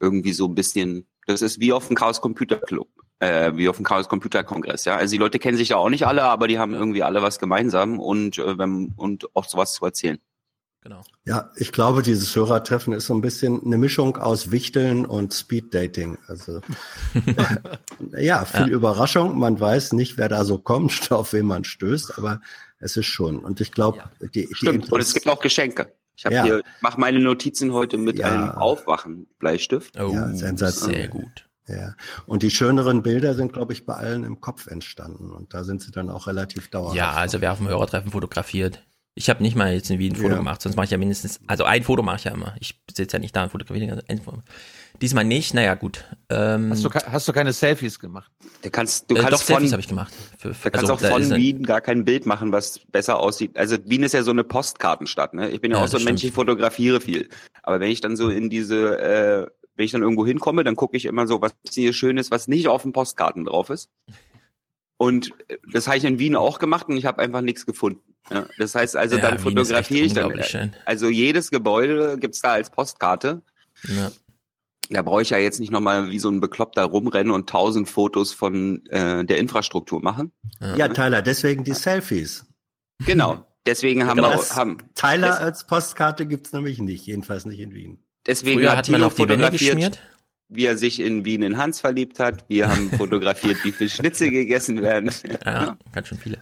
irgendwie 0.00 0.32
so 0.32 0.46
ein 0.46 0.54
bisschen, 0.54 1.06
das 1.26 1.42
ist 1.42 1.60
wie 1.60 1.72
auf 1.72 1.86
dem 1.86 1.96
Chaos 1.96 2.20
Computer 2.20 2.58
Club, 2.58 2.88
äh, 3.20 3.52
wie 3.54 3.68
auf 3.68 3.76
dem 3.76 3.84
Chaos 3.84 4.08
Computer 4.08 4.44
Kongress, 4.44 4.84
ja. 4.84 4.96
Also 4.96 5.12
die 5.12 5.18
Leute 5.18 5.38
kennen 5.38 5.56
sich 5.56 5.70
ja 5.70 5.76
auch 5.76 5.90
nicht 5.90 6.06
alle, 6.06 6.24
aber 6.24 6.48
die 6.48 6.58
haben 6.58 6.74
irgendwie 6.74 7.02
alle 7.02 7.22
was 7.22 7.38
gemeinsam 7.38 8.00
und 8.00 8.38
äh, 8.38 8.58
wenn, 8.58 8.92
und 8.96 9.34
auch 9.34 9.44
sowas 9.44 9.74
zu 9.74 9.84
erzählen. 9.84 10.18
Genau. 10.82 11.02
Ja, 11.24 11.52
ich 11.54 11.70
glaube, 11.70 12.02
dieses 12.02 12.34
Hörertreffen 12.34 12.92
ist 12.92 13.06
so 13.06 13.14
ein 13.14 13.20
bisschen 13.20 13.64
eine 13.64 13.78
Mischung 13.78 14.16
aus 14.16 14.50
Wichteln 14.50 15.06
und 15.06 15.32
Speeddating. 15.32 16.18
Also 16.26 16.60
ja, 18.18 18.44
viel 18.44 18.60
Ja. 18.62 18.66
Überraschung. 18.66 19.38
Man 19.38 19.60
weiß 19.60 19.92
nicht, 19.92 20.18
wer 20.18 20.28
da 20.28 20.44
so 20.44 20.58
kommt, 20.58 21.12
auf 21.12 21.32
wen 21.34 21.46
man 21.46 21.62
stößt, 21.62 22.18
aber 22.18 22.40
es 22.80 22.96
ist 22.96 23.06
schon. 23.06 23.38
Und 23.38 23.60
ich 23.60 23.70
glaube, 23.70 24.02
die, 24.34 24.46
die 24.48 24.54
Stimmt. 24.54 24.90
Und 24.90 25.00
es 25.00 25.14
gibt 25.14 25.28
auch 25.28 25.40
Geschenke. 25.40 25.94
Ich 26.22 26.26
habe 26.26 26.36
Ja. 26.36 26.44
hier, 26.44 26.58
ich 26.60 26.82
mache 26.82 27.00
meine 27.00 27.18
Notizen 27.18 27.72
heute 27.72 27.98
mit 27.98 28.16
Ja. 28.20 28.26
einem 28.26 28.50
Aufwachen-Bleistift. 28.50 29.98
Oh, 29.98 30.12
Ja, 30.12 30.28
sensationell. 30.28 30.96
sehr 31.00 31.08
gut. 31.08 31.48
Ja. 31.66 31.94
Und 32.26 32.44
die 32.44 32.50
schöneren 32.50 33.02
Bilder 33.02 33.34
sind, 33.34 33.52
glaube 33.52 33.72
ich, 33.72 33.86
bei 33.86 33.94
allen 33.94 34.22
im 34.22 34.40
Kopf 34.40 34.68
entstanden. 34.68 35.30
Und 35.32 35.52
da 35.52 35.64
sind 35.64 35.82
sie 35.82 35.90
dann 35.90 36.10
auch 36.10 36.28
relativ 36.28 36.70
dauerhaft. 36.70 36.96
Ja, 36.96 37.10
also 37.12 37.40
wer 37.40 37.50
auf 37.50 37.58
dem 37.58 37.66
Hörertreffen 37.68 38.12
fotografiert. 38.12 38.84
Ich 39.14 39.28
habe 39.28 39.42
nicht 39.42 39.56
mal 39.56 39.72
jetzt 39.74 39.90
in 39.90 39.98
Wien 39.98 40.12
ein 40.12 40.16
Foto 40.16 40.30
Ja. 40.30 40.36
gemacht, 40.36 40.62
sonst 40.62 40.76
mache 40.76 40.84
ich 40.84 40.90
ja 40.92 40.98
mindestens, 40.98 41.40
also 41.48 41.64
ein 41.64 41.82
Foto 41.82 42.02
mache 42.04 42.16
ich 42.18 42.24
ja 42.24 42.32
immer. 42.32 42.54
Ich 42.60 42.80
sitze 42.94 43.16
ja 43.16 43.20
nicht 43.20 43.34
da 43.34 43.42
und 43.42 43.50
fotografiere. 43.50 44.04
Diesmal 45.00 45.24
nicht, 45.24 45.54
naja 45.54 45.74
gut. 45.74 46.04
Ähm, 46.28 46.70
Hast 46.70 46.84
du, 46.84 46.90
hast 46.90 47.26
du 47.26 47.32
keine 47.32 47.52
Selfies 47.52 47.98
gemacht? 47.98 48.30
Du 48.62 48.70
kannst, 48.70 49.10
du 49.10 49.16
äh, 49.16 49.18
kannst 49.18 49.32
doch, 49.32 49.38
Selfies 49.42 49.68
von- 49.68 49.72
habe 49.72 49.80
ich 49.80 49.88
gemacht. 49.88 50.12
Für, 50.38 50.54
für, 50.54 50.70
Da 50.70 50.78
kannst 50.78 50.90
also, 50.90 51.06
auch 51.06 51.10
von 51.10 51.30
Wien 51.36 51.64
gar 51.64 51.80
kein 51.80 52.04
Bild 52.04 52.26
machen, 52.26 52.52
was 52.52 52.78
besser 52.90 53.18
aussieht. 53.18 53.56
Also 53.56 53.76
Wien 53.84 54.02
ist 54.04 54.12
ja 54.12 54.22
so 54.22 54.30
eine 54.30 54.44
Postkartenstadt. 54.44 55.34
Ne? 55.34 55.50
Ich 55.50 55.60
bin 55.60 55.72
ja, 55.72 55.78
Ja, 55.78 55.84
auch 55.84 55.88
so 55.88 55.98
ein 55.98 56.04
Mensch, 56.04 56.22
ich 56.22 56.32
fotografiere 56.32 57.00
viel. 57.00 57.28
Aber 57.62 57.80
wenn 57.80 57.90
ich 57.90 58.00
dann 58.00 58.16
so 58.16 58.28
in 58.28 58.50
diese, 58.50 58.98
äh, 59.00 59.46
wenn 59.74 59.84
ich 59.84 59.92
dann 59.92 60.02
irgendwo 60.02 60.26
hinkomme, 60.26 60.62
dann 60.62 60.76
gucke 60.76 60.96
ich 60.96 61.06
immer 61.06 61.26
so, 61.26 61.40
was 61.40 61.52
hier 61.68 61.92
schön 61.92 62.16
ist, 62.18 62.30
was 62.30 62.46
nicht 62.46 62.68
auf 62.68 62.82
den 62.82 62.92
Postkarten 62.92 63.44
drauf 63.44 63.70
ist. 63.70 63.90
Und 64.96 65.32
äh, 65.48 65.56
das 65.72 65.88
habe 65.88 65.96
ich 65.96 66.04
in 66.04 66.18
Wien 66.20 66.36
auch 66.36 66.58
gemacht 66.60 66.88
und 66.88 66.96
ich 66.96 67.06
habe 67.06 67.20
einfach 67.20 67.40
nichts 67.40 67.66
gefunden. 67.66 68.14
Ja? 68.30 68.46
Das 68.58 68.74
heißt 68.74 68.96
also, 68.96 69.16
Ja, 69.16 69.22
dann 69.22 69.38
fotografiere 69.40 70.06
ich 70.06 70.12
dann. 70.12 70.32
Also 70.84 71.08
jedes 71.08 71.50
Gebäude 71.50 72.18
gibt's 72.18 72.40
da 72.40 72.52
als 72.52 72.70
Postkarte. 72.70 73.42
Ja. 73.88 74.12
Da 74.92 75.02
brauche 75.02 75.22
ich 75.22 75.30
ja 75.30 75.38
jetzt 75.38 75.60
nicht 75.60 75.70
nochmal 75.72 76.10
wie 76.10 76.18
so 76.18 76.28
ein 76.30 76.40
Bekloppter 76.40 76.84
rumrennen 76.84 77.32
und 77.32 77.48
tausend 77.48 77.88
Fotos 77.88 78.32
von 78.32 78.84
äh, 78.86 79.24
der 79.24 79.38
Infrastruktur 79.38 80.02
machen. 80.02 80.32
Ja, 80.76 80.88
Tyler, 80.88 81.22
deswegen 81.22 81.64
die 81.64 81.72
Selfies. 81.74 82.46
Genau. 83.06 83.46
Deswegen 83.66 84.06
haben 84.06 84.16
Genau. 84.16 84.30
wir 84.30 84.36
Das- 84.36 84.56
haben 84.56 84.78
Tyler 84.94 85.40
als 85.40 85.66
Postkarte 85.66 86.26
gibt's 86.26 86.52
nämlich 86.52 86.78
nicht, 86.80 87.06
jedenfalls 87.06 87.46
nicht 87.46 87.60
in 87.60 87.72
Wien. 87.74 87.98
deswegen 88.26 88.60
Früher 88.60 88.70
hat 88.72 88.78
hat 88.78 88.88
man 88.90 89.02
auf 89.04 89.14
die 89.14 89.22
Wände 89.22 89.34
fotografiert, 89.36 89.76
geschmiert. 89.76 89.98
wie 90.48 90.66
er 90.66 90.76
sich 90.76 91.00
in 91.00 91.24
Wien 91.24 91.42
in 91.42 91.56
Hans 91.58 91.80
verliebt 91.80 92.18
hat. 92.18 92.44
Wir 92.48 92.68
haben 92.68 92.90
fotografiert, 92.98 93.64
wie 93.64 93.72
viel 93.72 93.88
Schnitzel 93.88 94.30
gegessen 94.30 94.82
werden. 94.82 95.10
Ja, 95.44 95.76
ganz 95.92 96.08
schön 96.08 96.18
viele. 96.18 96.38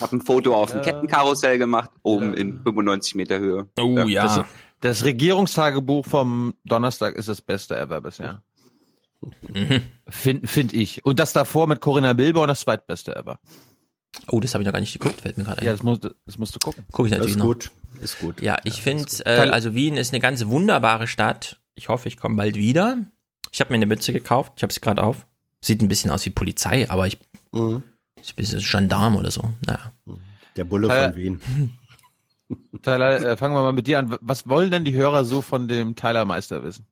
Hab 0.00 0.12
ein 0.12 0.22
Foto 0.22 0.54
auf 0.56 0.70
dem 0.70 0.78
Ja. 0.78 0.84
Kettenkarussell 0.84 1.58
gemacht, 1.58 1.90
oben 2.02 2.34
in 2.34 2.60
95 2.62 3.14
Meter 3.14 3.38
Höhe. 3.38 3.68
Oh 3.78 3.98
ja. 4.06 4.24
Das, 4.24 4.44
das 4.84 5.04
Regierungstagebuch 5.04 6.06
vom 6.06 6.54
Donnerstag 6.64 7.16
ist 7.16 7.28
das 7.28 7.40
Beste 7.40 7.76
ever 7.78 8.00
bisher. 8.00 8.42
Mhm. 9.48 9.82
Finde 10.08 10.46
find 10.46 10.72
ich. 10.74 11.04
Und 11.04 11.18
das 11.18 11.32
davor 11.32 11.66
mit 11.66 11.80
Corinna 11.80 12.12
Bilbao 12.12 12.46
das 12.46 12.60
zweitbeste 12.60 13.16
ever. 13.16 13.38
Oh, 14.30 14.38
das 14.40 14.54
habe 14.54 14.62
ich 14.62 14.66
noch 14.66 14.72
gar 14.72 14.80
nicht 14.80 14.92
geguckt, 14.92 15.22
fällt 15.22 15.38
mir 15.38 15.44
gerade 15.44 15.60
ein. 15.62 15.66
Ja, 15.66 15.72
das 15.72 15.82
musst, 15.82 16.04
du- 16.04 16.14
das 16.26 16.38
musst 16.38 16.54
du 16.54 16.58
gucken. 16.58 16.84
Gucke 16.92 17.08
ich 17.08 17.10
Das 17.12 17.18
natürlich 17.20 17.36
ist 17.36 17.38
noch. 17.38 17.46
gut. 17.46 17.70
Ist 18.00 18.18
gut. 18.20 18.42
Ja, 18.42 18.58
ich 18.64 18.82
finde, 18.82 19.04
ist 19.04 19.18
gut. 19.18 19.26
äh, 19.26 19.48
also 19.50 19.74
Wien 19.74 19.96
ist 19.96 20.12
eine 20.12 20.20
ganz 20.20 20.44
wunderbare 20.46 21.06
Stadt. 21.06 21.60
Ich 21.74 21.88
hoffe, 21.88 22.08
ich 22.08 22.16
komme 22.16 22.36
bald 22.36 22.56
wieder. 22.56 22.98
Ich 23.50 23.60
habe 23.60 23.70
mir 23.72 23.76
eine 23.76 23.86
Mütze 23.86 24.12
gekauft. 24.12 24.52
Ich 24.56 24.62
habe 24.62 24.72
sie 24.72 24.80
gerade 24.80 25.02
auf. 25.02 25.26
Sieht 25.60 25.80
ein 25.80 25.88
bisschen 25.88 26.10
aus 26.10 26.24
wie 26.26 26.30
Polizei, 26.30 26.88
aber 26.90 27.06
ich 27.06 27.18
Mhm. 27.52 27.82
ist 28.20 28.32
ein 28.32 28.36
bisschen 28.36 28.60
Gendarm 28.60 29.16
oder 29.16 29.30
so. 29.30 29.50
Naja. 29.66 29.92
Der 30.56 30.64
Bulle 30.64 30.88
Äh, 30.88 31.08
von 31.08 31.16
Wien. 31.16 31.40
Tyler, 32.82 33.22
äh, 33.22 33.36
fangen 33.36 33.54
wir 33.54 33.62
mal 33.62 33.72
mit 33.72 33.86
dir 33.86 33.98
an. 33.98 34.16
Was 34.20 34.48
wollen 34.48 34.70
denn 34.70 34.84
die 34.84 34.94
Hörer 34.94 35.24
so 35.24 35.42
von 35.42 35.68
dem 35.68 35.96
Tyler 35.96 36.24
Meister 36.24 36.62
wissen? 36.64 36.86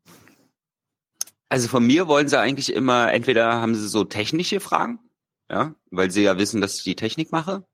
Also 1.48 1.68
von 1.68 1.86
mir 1.86 2.08
wollen 2.08 2.28
sie 2.28 2.38
eigentlich 2.38 2.72
immer, 2.72 3.12
entweder 3.12 3.52
haben 3.54 3.74
sie 3.74 3.86
so 3.86 4.04
technische 4.04 4.60
Fragen, 4.60 5.00
ja, 5.50 5.74
weil 5.90 6.10
sie 6.10 6.22
ja 6.22 6.38
wissen, 6.38 6.60
dass 6.60 6.78
ich 6.78 6.84
die 6.84 6.96
Technik 6.96 7.30
mache. 7.30 7.64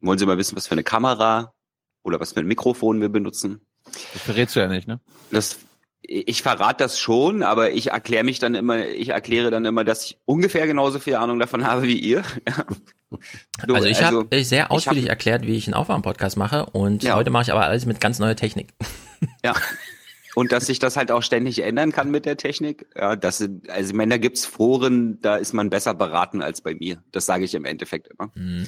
Wollen 0.00 0.18
sie 0.18 0.26
mal 0.26 0.38
wissen, 0.38 0.56
was 0.56 0.66
für 0.66 0.72
eine 0.72 0.82
Kamera 0.82 1.54
oder 2.02 2.18
was 2.18 2.32
für 2.32 2.40
ein 2.40 2.46
Mikrofon 2.46 3.00
wir 3.00 3.08
benutzen. 3.08 3.60
Das 3.84 4.22
verrätst 4.22 4.56
du 4.56 4.60
ja 4.60 4.66
nicht, 4.66 4.88
ne? 4.88 5.00
Das, 5.30 5.60
ich 6.02 6.42
verrate 6.42 6.82
das 6.82 6.98
schon, 6.98 7.44
aber 7.44 7.70
ich 7.70 7.90
erkläre 7.90 8.24
mich 8.24 8.40
dann 8.40 8.56
immer, 8.56 8.86
ich 8.86 9.10
erkläre 9.10 9.52
dann 9.52 9.64
immer, 9.64 9.84
dass 9.84 10.04
ich 10.04 10.18
ungefähr 10.24 10.66
genauso 10.66 10.98
viel 10.98 11.14
Ahnung 11.14 11.38
davon 11.38 11.64
habe 11.64 11.82
wie 11.82 11.98
ihr. 11.98 12.24
Du, 13.66 13.74
also 13.74 13.86
ich 13.88 14.04
also, 14.04 14.20
habe 14.20 14.44
sehr 14.44 14.64
ich 14.64 14.70
ausführlich 14.70 15.04
hab- 15.04 15.10
erklärt, 15.10 15.46
wie 15.46 15.56
ich 15.56 15.66
einen 15.66 15.74
Aufwärm-Podcast 15.74 16.36
mache 16.36 16.66
und 16.66 17.02
Ja. 17.02 17.16
heute 17.16 17.30
mache 17.30 17.44
ich 17.44 17.52
aber 17.52 17.62
alles 17.64 17.86
mit 17.86 18.00
ganz 18.00 18.18
neuer 18.18 18.36
Technik. 18.36 18.72
Ja. 19.44 19.54
Und 20.34 20.50
dass 20.50 20.64
sich 20.64 20.78
das 20.78 20.96
halt 20.96 21.10
auch 21.12 21.22
ständig 21.22 21.62
ändern 21.62 21.92
kann 21.92 22.10
mit 22.10 22.24
der 22.24 22.38
Technik. 22.38 22.86
Ja, 22.96 23.16
das 23.16 23.36
sind, 23.36 23.68
also 23.68 23.90
ich 23.90 23.94
meine, 23.94 24.14
da 24.14 24.16
gibt's 24.16 24.46
Foren, 24.46 25.20
da 25.20 25.36
ist 25.36 25.52
man 25.52 25.68
besser 25.68 25.92
beraten 25.92 26.40
als 26.40 26.62
bei 26.62 26.74
mir. 26.74 27.02
Das 27.12 27.26
sage 27.26 27.44
ich 27.44 27.52
im 27.54 27.66
Endeffekt 27.66 28.08
immer. 28.08 28.30
Mhm. 28.34 28.66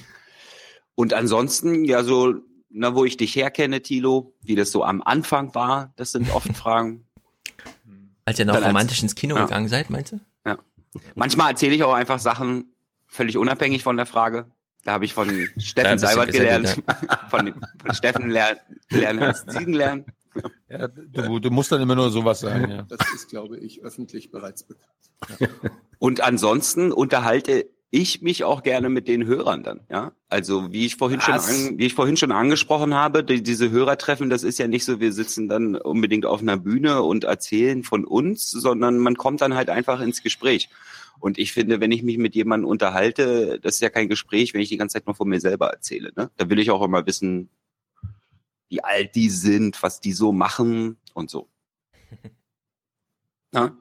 Und 0.95 1.15
ansonsten, 1.15 1.87
ja, 1.87 2.05
so, 2.05 2.35
na, 2.69 2.95
wo 2.95 3.07
ich 3.07 3.17
dich 3.17 3.35
herkenne, 3.35 3.81
Tilo, 3.81 4.35
wie 4.43 4.57
das 4.57 4.73
so 4.73 4.85
am 4.85 5.01
Anfang 5.03 5.55
war, 5.55 5.95
das 5.97 6.13
sind 6.13 6.31
oft 6.35 6.49
Fragen. 6.55 7.07
Als 8.27 8.39
ihr 8.39 8.45
noch 8.45 8.53
Dann 8.57 8.65
als- 8.65 8.71
romantisch 8.71 9.03
ins 9.03 9.15
Kino 9.15 9.35
Ja. 9.37 9.45
gegangen 9.45 9.69
seid, 9.69 9.89
meinst 9.89 10.13
du? 10.13 10.21
Ja. 10.45 10.59
Manchmal 11.15 11.53
erzähle 11.53 11.75
ich 11.75 11.83
auch 11.83 11.95
einfach 11.95 12.19
Sachen 12.19 12.74
völlig 13.15 13.39
unabhängig 13.39 13.83
von 13.83 13.97
der 13.97 14.07
Frage. 14.07 14.47
Da 14.85 14.93
habe 14.93 15.05
ich 15.05 15.15
von 15.15 15.31
Steffen 15.59 15.99
Seibert 15.99 16.33
gelernt. 16.33 16.83
von, 17.31 17.55
von 17.83 17.95
Steffen 17.95 18.31
ler 18.31 18.59
lernen 18.91 19.23
als 19.23 19.47
Ziegen 19.47 19.73
lernen. 19.73 20.05
Ja, 20.69 20.89
du, 20.89 21.39
du 21.39 21.51
musst 21.51 21.71
dann 21.71 21.81
immer 21.81 21.95
nur 21.95 22.11
sowas 22.11 22.41
sagen, 22.41 22.71
ja. 22.71 22.83
Das 22.83 22.99
ist, 23.15 23.29
glaube 23.29 23.57
ich, 23.59 23.83
öffentlich 23.83 24.33
bereits 24.33 24.65
bekannt. 24.65 25.55
Und 25.99 26.21
ansonsten 26.23 26.91
unterhalte 26.91 27.67
ich 27.91 28.21
mich 28.21 28.43
auch 28.43 28.65
gerne 28.65 28.89
mit 28.89 29.07
den 29.07 29.25
Hörern 29.25 29.63
dann, 29.63 29.83
ja. 29.89 30.11
Also 30.29 30.73
wie 30.73 30.85
ich 30.85 30.97
vorhin 30.97 31.21
schon, 31.21 31.35
an, 31.35 31.79
wie 31.79 31.87
ich 31.87 31.95
vorhin 31.95 32.17
schon 32.17 32.33
angesprochen 32.33 32.95
habe, 32.95 33.23
die, 33.23 33.45
diese 33.45 33.71
Hörertreffen, 33.71 34.29
das 34.29 34.43
ist 34.43 34.59
ja 34.59 34.67
nicht 34.67 34.85
so, 34.85 34.99
wir 34.99 35.13
sitzen 35.13 35.49
dann 35.49 35.77
unbedingt 35.77 36.27
auf 36.27 36.41
einer 36.41 36.57
Bühne 36.57 37.03
und 37.03 37.23
erzählen 37.23 37.85
von 37.85 38.05
uns, 38.05 38.51
sondern 38.51 38.99
man 38.99 39.17
kommt 39.17 39.41
dann 39.41 39.55
halt 39.55 39.71
einfach 39.71 40.01
ins 40.01 40.25
Gespräch. 40.25 40.69
Und 41.21 41.39
ich 41.39 41.53
finde, 41.53 41.81
wenn 41.81 41.93
ich 41.93 42.03
mich 42.03 42.19
mit 42.19 42.35
jemandem 42.35 42.69
unterhalte, 42.69 43.59
das 43.61 43.75
ist 43.77 43.81
ja 43.81 43.91
kein 43.91 44.09
Gespräch, 44.09 44.53
wenn 44.55 44.61
ich 44.61 44.69
die 44.69 44.77
ganze 44.77 44.95
Zeit 44.95 45.07
nur 45.07 45.15
von 45.15 45.29
mir 45.29 45.41
selber 45.41 45.71
erzähle. 45.71 46.13
Ne? 46.17 46.31
Da 46.37 46.51
will 46.51 46.59
ich 46.59 46.71
auch 46.71 46.83
immer 46.83 47.07
wissen, 47.07 47.49
wie 48.69 48.83
alt 48.85 49.15
die 49.15 49.31
sind, 49.31 49.83
was 49.83 50.01
die 50.01 50.13
so 50.13 50.33
machen 50.33 50.97
und 51.15 51.31
so. 51.31 51.49
Ja? 53.53 53.77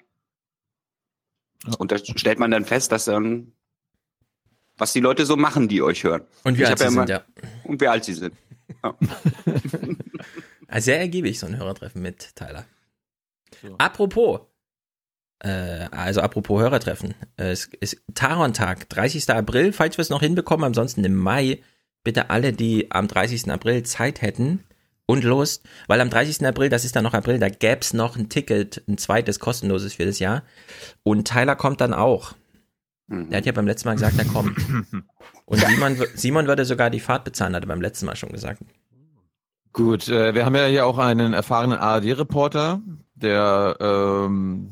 Und 1.79 1.91
da 1.91 1.97
stellt 1.97 2.39
man 2.39 2.51
dann 2.51 2.65
fest, 2.65 2.91
dass 2.91 3.05
dann, 3.05 3.53
was 4.77 4.93
die 4.93 4.99
Leute 4.99 5.25
so 5.25 5.35
machen, 5.35 5.67
die 5.67 5.81
euch 5.81 6.03
hören. 6.03 6.25
Und 6.43 6.57
wie 6.57 6.63
Ich 6.63 6.67
alt 6.67 6.79
sie 6.79 6.85
immer- 6.85 7.07
sind, 7.07 7.09
ja. 7.09 7.25
Und 7.63 7.81
wie 7.81 7.87
alt 7.87 8.03
sie 8.05 8.13
sind. 8.13 8.35
Ja. 8.83 8.97
Also 10.67 10.85
sehr 10.85 10.99
ergiebig, 10.99 11.37
so 11.37 11.45
ein 11.45 11.55
Hörertreffen 11.57 12.01
mit 12.01 12.35
Tyler. 12.35 12.65
Apropos, 13.77 14.39
äh, 14.39 14.43
also 15.49 16.21
apropos 16.21 16.61
Hörertreffen, 16.61 17.13
äh, 17.37 17.51
es 17.51 17.69
ist 17.79 18.01
Taron-Tag, 18.13 18.89
30. 18.89 19.29
April, 19.29 19.73
falls 19.73 19.97
wir 19.97 20.01
es 20.01 20.09
noch 20.09 20.21
hinbekommen, 20.21 20.65
ansonsten 20.65 21.03
im 21.03 21.15
Mai, 21.15 21.59
bitte 22.03 22.29
alle, 22.29 22.53
die 22.53 22.91
am 22.91 23.07
30. 23.07 23.49
April 23.51 23.83
Zeit 23.83 24.21
hätten 24.21 24.63
und 25.05 25.23
Lust, 25.23 25.63
weil 25.87 25.99
am 26.01 26.09
30. 26.09 26.45
April, 26.45 26.69
das 26.69 26.85
ist 26.85 26.95
dann 26.95 27.03
noch 27.03 27.13
April, 27.13 27.39
da 27.39 27.49
gäb's 27.49 27.93
noch 27.93 28.15
ein 28.15 28.29
Ticket, 28.29 28.83
ein 28.87 28.97
zweites 28.97 29.39
kostenloses 29.39 29.95
für 29.95 30.05
das 30.05 30.19
Jahr 30.19 30.43
und 31.03 31.27
Tyler 31.27 31.55
kommt 31.55 31.81
dann 31.81 31.93
auch. 31.93 32.33
Der 33.07 33.37
hat 33.37 33.45
ja 33.45 33.51
beim 33.51 33.67
letzten 33.67 33.89
Mal 33.89 33.95
gesagt, 33.95 34.17
er 34.17 34.25
kommt. 34.25 34.57
Und 35.45 35.59
Simon, 35.59 35.97
Simon 36.15 36.47
würde 36.47 36.63
sogar 36.63 36.89
die 36.89 37.01
Fahrt 37.01 37.25
bezahlen, 37.25 37.53
hat 37.53 37.63
er 37.63 37.67
beim 37.67 37.81
letzten 37.81 38.05
Mal 38.05 38.15
schon 38.15 38.31
gesagt. 38.31 38.61
Gut, 39.73 40.07
äh, 40.07 40.33
wir 40.33 40.45
haben 40.45 40.55
ja 40.55 40.67
hier 40.67 40.85
auch 40.85 40.97
einen 40.97 41.33
erfahrenen 41.33 41.79
ARD-Reporter, 41.79 42.81
der 43.15 43.75
ähm, 43.79 44.69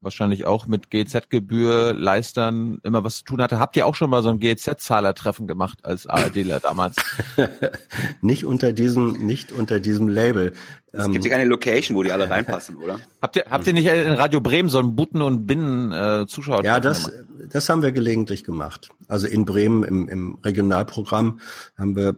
wahrscheinlich 0.00 0.46
auch 0.46 0.66
mit 0.66 0.90
GZ-Gebühr, 0.90 1.92
Leistern 1.92 2.78
immer 2.84 3.02
was 3.04 3.18
zu 3.18 3.24
tun 3.24 3.42
hatte. 3.42 3.58
Habt 3.58 3.76
ihr 3.76 3.86
auch 3.86 3.94
schon 3.96 4.10
mal 4.10 4.22
so 4.22 4.28
ein 4.28 4.38
GZ-Zahler-Treffen 4.38 5.46
gemacht 5.46 5.80
als 5.84 6.06
ARDler 6.06 6.60
damals? 6.60 6.96
nicht 8.20 8.44
unter 8.44 8.72
diesem, 8.72 9.12
nicht 9.26 9.52
unter 9.52 9.80
diesem 9.80 10.08
Label. 10.08 10.52
Es 10.92 11.04
Ähm, 11.04 11.12
gibt 11.12 11.24
ja 11.24 11.30
keine 11.32 11.44
Location, 11.44 11.96
wo 11.96 12.02
die 12.02 12.12
alle 12.12 12.30
reinpassen, 12.30 12.76
oder? 12.76 12.98
Habt 13.20 13.36
ihr, 13.36 13.44
habt 13.50 13.66
ihr 13.66 13.72
nicht 13.72 13.86
in 13.86 14.12
Radio 14.12 14.40
Bremen 14.40 14.68
so 14.68 14.78
ein 14.78 14.94
Butten- 14.94 15.20
und 15.22 15.46
Binnen-Zuschauer? 15.46 16.64
Ja, 16.64 16.80
das, 16.80 17.10
das 17.50 17.68
haben 17.68 17.82
wir 17.82 17.92
gelegentlich 17.92 18.44
gemacht. 18.44 18.88
Also 19.08 19.26
in 19.26 19.44
Bremen 19.44 19.82
im, 19.82 20.08
im 20.08 20.38
Regionalprogramm 20.44 21.40
haben 21.76 21.96
wir 21.96 22.14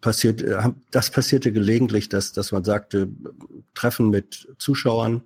passiert, 0.00 0.42
äh, 0.42 0.56
haben- 0.56 0.82
das 0.90 1.10
passierte 1.10 1.52
gelegentlich, 1.52 2.08
dass, 2.08 2.32
dass 2.32 2.52
man 2.52 2.64
sagte, 2.64 3.08
Treffen 3.74 4.08
mit 4.10 4.48
Zuschauern. 4.58 5.22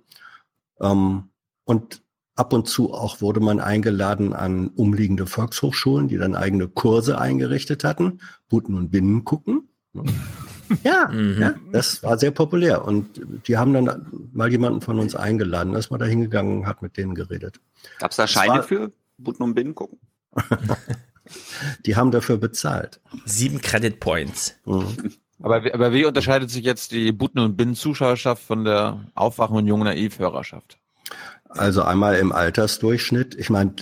Ähm, 0.81 1.25
und 1.65 2.01
ab 2.35 2.51
und 2.53 2.67
zu 2.67 2.93
auch 2.93 3.21
wurde 3.21 3.39
man 3.39 3.59
eingeladen 3.59 4.33
an 4.33 4.69
umliegende 4.69 5.27
Volkshochschulen, 5.27 6.07
die 6.07 6.17
dann 6.17 6.35
eigene 6.35 6.67
Kurse 6.67 7.19
eingerichtet 7.19 7.83
hatten. 7.83 8.19
Butten 8.49 8.75
und 8.75 8.89
Binnen 8.91 9.23
gucken. 9.23 9.69
Ja, 10.83 11.11
ja, 11.11 11.53
das 11.71 12.01
war 12.01 12.17
sehr 12.17 12.31
populär. 12.31 12.83
Und 12.85 13.21
die 13.47 13.57
haben 13.57 13.73
dann 13.73 14.07
mal 14.31 14.49
jemanden 14.49 14.81
von 14.81 14.97
uns 14.97 15.13
eingeladen. 15.13 15.73
Da 15.73 15.77
ist 15.79 15.91
man 15.91 15.99
da 15.99 16.07
hingegangen, 16.07 16.65
hat 16.65 16.81
mit 16.81 16.97
denen 16.97 17.13
geredet. 17.13 17.59
Gab's 17.99 18.15
da 18.15 18.23
Das 18.23 18.31
Scheine 18.31 18.53
war- 18.55 18.63
für? 18.63 18.91
Butten 19.19 19.43
und 19.43 19.53
Binnen 19.53 19.75
gucken? 19.75 19.99
Die 21.85 21.95
haben 21.95 22.09
dafür 22.11 22.37
bezahlt. 22.37 22.99
Sieben 23.25 23.61
Credit 23.61 23.99
Points. 23.99 24.55
Aber, 25.41 25.63
wie- 25.63 25.73
aber 25.73 25.93
wie 25.93 26.05
unterscheidet 26.05 26.49
sich 26.49 26.63
jetzt 26.63 26.91
die 26.91 27.11
Butten- 27.11 27.39
und 27.39 27.55
Binnen-Zuschauerschaft 27.55 28.41
von 28.43 28.63
der 28.65 29.05
Aufwachen- 29.15 29.57
und 29.57 29.67
Jung-Naiv-Hörerschaft? 29.67 30.79
Also 31.57 31.83
einmal 31.83 32.15
im 32.15 32.31
Altersdurchschnitt. 32.31 33.35
Ich 33.35 33.49
meine, 33.49 33.75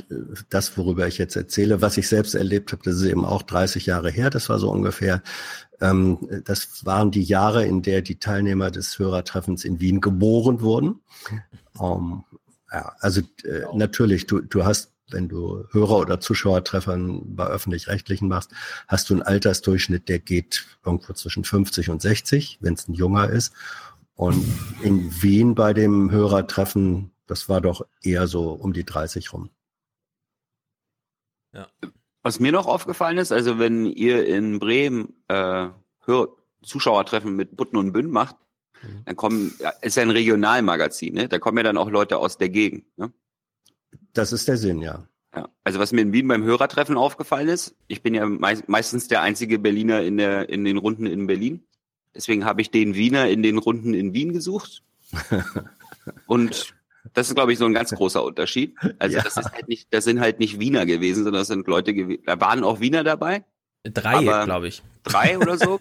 das, 0.50 0.78
worüber 0.78 1.08
ich 1.08 1.18
jetzt 1.18 1.36
erzähle, 1.36 1.82
was 1.82 1.98
ich 1.98 2.08
selbst 2.08 2.36
erlebt 2.36 2.72
habe, 2.72 2.84
das 2.84 2.96
ist 2.96 3.04
eben 3.04 3.26
auch 3.26 3.42
30 3.44 3.86
Jahre 3.86 4.12
her. 4.12 4.30
Das 4.30 4.50
war 4.50 4.60
so 4.60 4.70
ungefähr. 4.70 5.22
Ähm, 5.80 6.20
das 6.46 6.86
waren 6.86 7.12
die 7.12 7.24
Jahre, 7.24 7.66
in 7.66 7.82
der 7.82 8.02
die 8.02 8.20
Teilnehmer 8.20 8.72
des 8.72 9.00
Hörertreffens 9.00 9.64
in 9.64 9.80
Wien 9.80 10.02
geboren 10.02 10.62
wurden. 10.62 11.00
Ähm, 11.82 12.24
ja, 12.72 12.94
also 13.00 13.22
äh, 13.44 13.64
natürlich, 13.74 14.28
du, 14.28 14.42
du 14.42 14.66
hast, 14.66 14.92
wenn 15.10 15.28
du 15.28 15.66
Hörer- 15.72 16.00
oder 16.00 16.20
Zuschauertreffern 16.20 17.36
bei 17.36 17.46
öffentlich-rechtlichen 17.46 18.28
machst, 18.28 18.52
hast 18.88 19.10
du 19.10 19.14
einen 19.14 19.24
Altersdurchschnitt, 19.24 20.10
der 20.10 20.20
geht 20.20 20.66
irgendwo 20.86 21.14
zwischen 21.14 21.44
50 21.44 21.90
und 21.90 22.02
60, 22.02 22.60
wenn 22.62 22.76
es 22.76 22.88
ein 22.88 22.94
junger 22.94 23.30
ist. 23.30 23.54
Und 24.16 24.46
in 24.84 25.10
Wien 25.24 25.56
bei 25.56 25.74
dem 25.74 26.12
Hörertreffen, 26.12 27.11
das 27.32 27.48
war 27.48 27.62
doch 27.62 27.88
eher 28.04 28.28
so 28.28 28.52
um 28.52 28.74
die 28.74 28.84
30 28.84 29.32
rum. 29.32 29.52
Was 32.24 32.42
mir 32.42 32.52
noch 32.52 32.68
aufgefallen 32.68 33.18
ist, 33.18 33.32
also 33.32 33.58
wenn 33.58 33.86
ihr 33.86 34.28
in 34.28 34.60
Bremen 34.60 35.14
äh, 35.30 35.70
Zuschauertreffen 36.62 37.34
mit 37.34 37.56
Butten 37.56 37.78
und 37.78 37.94
Bünn 37.94 38.12
macht, 38.12 38.36
dann 39.06 39.16
kommen, 39.16 39.54
ja, 39.60 39.70
ist 39.82 39.96
ja 39.96 40.04
ein 40.04 40.10
Regionalmagazin, 40.10 41.14
ne? 41.14 41.30
Da 41.30 41.40
kommen 41.40 41.56
ja 41.56 41.64
dann 41.64 41.78
auch 41.78 41.90
Leute 41.90 42.18
aus 42.18 42.38
der 42.38 42.50
Gegend. 42.50 42.84
Ne? 42.98 43.14
Das 44.12 44.34
ist 44.34 44.50
der 44.50 44.58
Sinn, 44.58 44.82
ja. 44.82 45.08
Ja. 45.34 45.48
Also 45.64 45.80
was 45.80 45.94
mir 45.94 46.02
in 46.02 46.12
Wien 46.12 46.28
beim 46.28 46.44
Hörertreffen 46.44 46.98
aufgefallen 46.98 47.48
ist, 47.48 47.78
ich 47.88 48.04
bin 48.04 48.14
ja 48.14 48.26
meist, 48.26 48.68
meistens 48.68 49.08
der 49.08 49.22
einzige 49.22 49.58
Berliner 49.58 50.02
in 50.02 50.18
der 50.18 50.50
in 50.50 50.66
den 50.66 50.76
Runden 50.76 51.06
in 51.06 51.28
Berlin. 51.28 51.64
Deswegen 52.14 52.44
habe 52.44 52.60
ich 52.60 52.72
den 52.72 52.96
Wiener 52.96 53.30
in 53.30 53.42
den 53.42 53.58
Runden 53.58 53.94
in 53.94 54.14
Wien 54.14 54.34
gesucht. 54.34 54.84
Und 56.28 56.76
das 57.14 57.30
ist, 57.30 57.36
glaube 57.36 57.54
ich, 57.54 57.60
so 57.60 57.66
ein 57.66 57.74
ganz 57.74 57.92
großer 57.96 58.24
Unterschied. 58.24 58.76
Also 59.00 59.18
Ja. 59.18 59.24
das 59.24 59.38
ist 59.38 59.52
halt 59.52 59.68
nicht, 59.68 59.94
das 59.94 60.04
sind 60.06 60.20
halt 60.20 60.40
nicht 60.40 60.60
Wiener 60.60 60.86
gewesen, 60.86 61.24
sondern 61.24 61.42
das 61.42 61.48
sind 61.48 61.68
Leute 61.68 61.94
gewesen. 61.94 62.24
Da 62.26 62.40
waren 62.40 62.64
auch 62.64 62.80
Wiener 62.80 63.04
dabei. 63.04 63.44
Drei, 63.84 64.24
glaube 64.46 64.68
ich. 64.68 64.84
Drei 65.04 65.38
oder 65.40 65.58
so. 65.58 65.80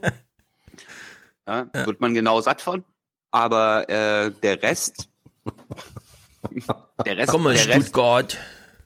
ja, 1.47 1.69
wird 1.73 2.01
man 2.01 2.15
genau 2.15 2.41
satt 2.41 2.61
von. 2.63 2.85
Aber 3.31 3.89
äh, 3.89 4.31
der 4.43 4.63
Rest, 4.63 5.09
der 7.05 7.17
Rest, 7.17 7.31
Komm 7.31 7.45
mal, 7.45 7.55
der 7.55 7.69
Rest, 7.69 7.81
Stuttgart. 7.89 8.39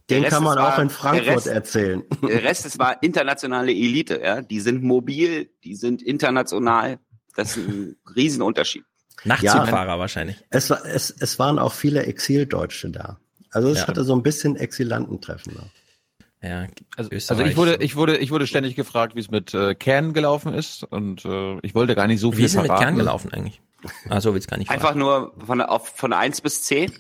der 0.09 0.16
Den 0.18 0.24
Rest, 0.24 0.35
kann 0.35 0.45
man 0.45 0.59
auch 0.59 0.62
war- 0.62 0.82
in 0.82 0.89
der 0.89 0.97
Frankfurt 0.97 1.26
Rest, 1.37 1.47
erzählen. 1.47 2.03
Der 2.22 2.43
Rest, 2.43 2.66
es 2.66 2.78
war 2.78 3.03
internationale 3.03 3.70
Elite, 3.72 4.20
ja. 4.22 4.43
Die 4.43 4.61
sind 4.61 4.82
mobil, 4.82 5.51
die 5.64 5.74
sind 5.76 6.03
international. 6.03 6.99
Das 7.37 7.57
ist 7.57 7.68
ein 7.68 7.97
Riesenunterschied. 8.14 8.85
Nachtzugfahrer 9.25 9.99
wahrscheinlich. 9.99 10.37
Es, 10.51 10.71
war, 10.71 10.85
es, 10.85 11.11
es 11.11 11.39
waren 11.39 11.59
auch 11.59 11.73
viele 11.73 12.05
Exildeutsche 12.05 12.91
da. 12.91 13.19
Also 13.51 13.69
es 13.71 13.79
Ja. 13.81 13.87
hatte 13.87 14.05
so 14.05 14.15
ein 14.15 14.23
bisschen 14.23 14.57
Exilantentreffen. 14.57 15.55
Da. 15.55 16.47
Ja, 16.47 16.67
Also, 16.97 17.11
also 17.11 17.43
ich 17.45 17.57
wurde, 17.57 17.77
ich 17.77 17.97
wurde, 17.97 18.19
ich 18.19 18.31
wurde 18.31 18.47
ständig 18.47 18.77
gefragt, 18.77 19.15
wie 19.15 19.21
es 19.21 19.31
mit 19.31 19.55
äh, 19.55 19.75
Kern 19.75 20.12
gelaufen 20.12 20.53
ist 20.53 20.83
und 20.85 21.25
äh, 21.25 21.59
ich 21.62 21.75
wollte 21.75 21.95
gar 21.95 22.07
nicht 22.07 22.21
so 22.21 22.33
viel 22.33 22.41
Wie 22.41 22.45
ist 22.45 22.55
mit 22.57 22.67
verraten. 22.67 22.83
Kern 22.85 22.97
gelaufen 22.97 23.33
eigentlich? 23.33 23.62
Ah, 24.09 24.21
so 24.21 24.35
will's 24.35 24.47
gar 24.47 24.59
nicht 24.59 24.71
Einfach 24.71 24.95
nur 24.95 25.35
von, 25.47 25.61
auf, 25.62 25.89
von 25.89 26.12
1 26.12 26.41
bis 26.43 26.62
10. 26.65 26.93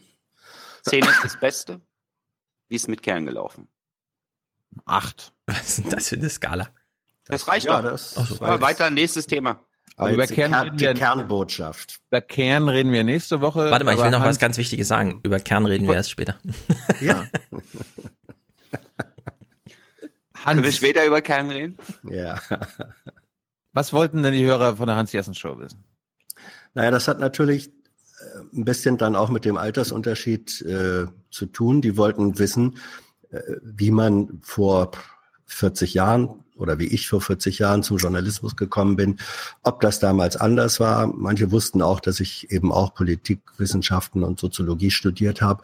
10 0.84 1.04
ist 1.04 1.24
das 1.24 1.38
Beste. 1.40 1.80
Wie 2.68 2.76
ist 2.76 2.88
mit 2.88 3.02
Kern 3.02 3.26
gelaufen? 3.26 3.68
Acht. 4.86 5.32
Was 5.46 5.60
ist 5.68 5.78
denn 5.84 5.90
das 5.90 6.08
für 6.08 6.16
eine 6.16 6.28
Skala? 6.30 6.68
Das 7.26 7.48
reicht 7.48 7.66
Ja, 7.66 7.80
doch. 7.82 7.90
das 7.90 8.14
so. 8.14 8.40
weiter, 8.40 8.90
nächstes 8.90 9.26
Thema. 9.26 9.60
Aber 9.96 10.10
über 10.12 10.26
Kern 10.26 10.50
Kern, 10.52 10.78
wir- 10.80 10.94
Kernbotschaft. 10.94 12.00
Über 12.10 12.20
Kern 12.20 12.68
reden 12.68 12.90
wir 12.92 13.04
nächste 13.04 13.40
Woche. 13.40 13.70
Warte 13.70 13.84
mal, 13.84 13.94
ich 13.94 14.00
will 14.02 14.10
noch 14.10 14.20
was 14.20 14.26
Hans- 14.28 14.38
ganz 14.40 14.56
Wichtiges 14.58 14.88
sagen. 14.88 15.20
Über 15.22 15.38
Kern 15.38 15.66
reden 15.66 15.86
wir 15.86 15.94
erst 15.94 16.10
später. 16.10 16.36
Ja, 17.00 17.26
Können 20.44 20.58
wir 20.62 20.64
Hans, 20.68 20.76
später 20.76 21.06
über 21.06 21.22
Kern 21.22 21.50
reden? 21.50 21.76
ja. 22.10 22.38
was 23.72 23.92
wollten 23.92 24.22
denn 24.22 24.34
die 24.34 24.44
Hörer 24.44 24.76
von 24.76 24.86
der 24.86 24.96
Hans-Jessen-Show 24.96 25.58
wissen? 25.58 25.82
Naja, 26.74 26.90
das 26.90 27.08
hat 27.08 27.18
natürlich 27.18 27.68
äh, 27.68 27.72
ein 28.52 28.64
bisschen 28.64 28.98
dann 28.98 29.16
auch 29.16 29.30
mit 29.30 29.44
dem 29.44 29.56
Altersunterschied 29.56 30.60
äh, 30.62 31.06
zu 31.30 31.46
tun. 31.46 31.80
Die 31.80 31.96
wollten 31.96 32.38
wissen, 32.38 32.76
äh, 33.30 33.40
wie 33.62 33.90
man 33.90 34.40
vor 34.42 34.90
40 35.46 35.94
Jahren 35.94 36.43
oder 36.56 36.78
wie 36.78 36.86
ich 36.86 37.08
vor 37.08 37.20
40 37.20 37.58
Jahren 37.58 37.82
zum 37.82 37.96
Journalismus 37.96 38.56
gekommen 38.56 38.96
bin, 38.96 39.18
ob 39.62 39.80
das 39.80 39.98
damals 39.98 40.36
anders 40.36 40.80
war. 40.80 41.06
Manche 41.06 41.50
wussten 41.50 41.82
auch, 41.82 42.00
dass 42.00 42.20
ich 42.20 42.50
eben 42.50 42.72
auch 42.72 42.94
Politikwissenschaften 42.94 44.22
und 44.22 44.38
Soziologie 44.38 44.90
studiert 44.90 45.42
habe. 45.42 45.62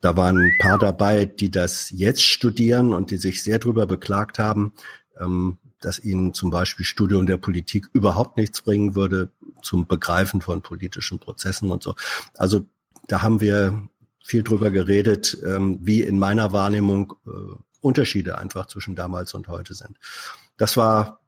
Da 0.00 0.16
waren 0.16 0.38
ein 0.38 0.52
paar 0.60 0.78
dabei, 0.78 1.26
die 1.26 1.50
das 1.50 1.90
jetzt 1.90 2.22
studieren 2.22 2.94
und 2.94 3.10
die 3.10 3.18
sich 3.18 3.42
sehr 3.42 3.58
drüber 3.58 3.86
beklagt 3.86 4.38
haben, 4.38 4.72
ähm, 5.18 5.58
dass 5.80 5.98
ihnen 5.98 6.34
zum 6.34 6.50
Beispiel 6.50 6.84
Studium 6.84 7.26
der 7.26 7.38
Politik 7.38 7.88
überhaupt 7.92 8.36
nichts 8.36 8.62
bringen 8.62 8.94
würde 8.94 9.30
zum 9.62 9.86
Begreifen 9.86 10.40
von 10.40 10.62
politischen 10.62 11.18
Prozessen 11.18 11.70
und 11.70 11.82
so. 11.82 11.94
Also 12.36 12.66
da 13.08 13.22
haben 13.22 13.40
wir 13.40 13.88
viel 14.22 14.42
drüber 14.42 14.70
geredet, 14.70 15.36
ähm, 15.44 15.78
wie 15.82 16.02
in 16.02 16.18
meiner 16.18 16.52
Wahrnehmung 16.52 17.14
äh, 17.26 17.30
Unterschiede 17.80 18.38
einfach 18.38 18.66
zwischen 18.66 18.94
damals 18.94 19.34
und 19.34 19.48
heute 19.48 19.74
sind. 19.74 19.96
Das 20.56 20.76
war 20.76 21.20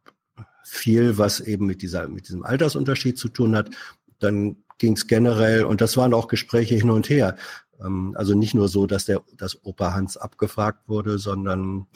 viel, 0.64 1.18
was 1.18 1.40
eben 1.40 1.66
mit 1.66 1.82
dieser, 1.82 2.08
mit 2.08 2.28
diesem 2.28 2.44
Altersunterschied 2.44 3.18
zu 3.18 3.28
tun 3.28 3.56
hat. 3.56 3.70
Dann 4.18 4.56
ging 4.78 4.94
es 4.94 5.06
generell, 5.06 5.64
und 5.64 5.80
das 5.80 5.96
waren 5.96 6.14
auch 6.14 6.28
Gespräche 6.28 6.74
hin 6.74 6.90
und 6.90 7.08
her. 7.08 7.36
Ähm, 7.82 8.14
Also 8.16 8.34
nicht 8.34 8.54
nur 8.54 8.68
so, 8.68 8.86
dass 8.86 9.04
der, 9.04 9.22
dass 9.36 9.64
Opa 9.64 9.94
Hans 9.94 10.16
abgefragt 10.16 10.88
wurde, 10.88 11.18
sondern 11.18 11.86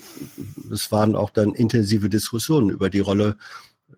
es 0.72 0.90
waren 0.92 1.16
auch 1.16 1.30
dann 1.30 1.54
intensive 1.54 2.09
Diskussionen 2.09 2.70
über 2.70 2.90
die 2.90 3.00
Rolle 3.00 3.36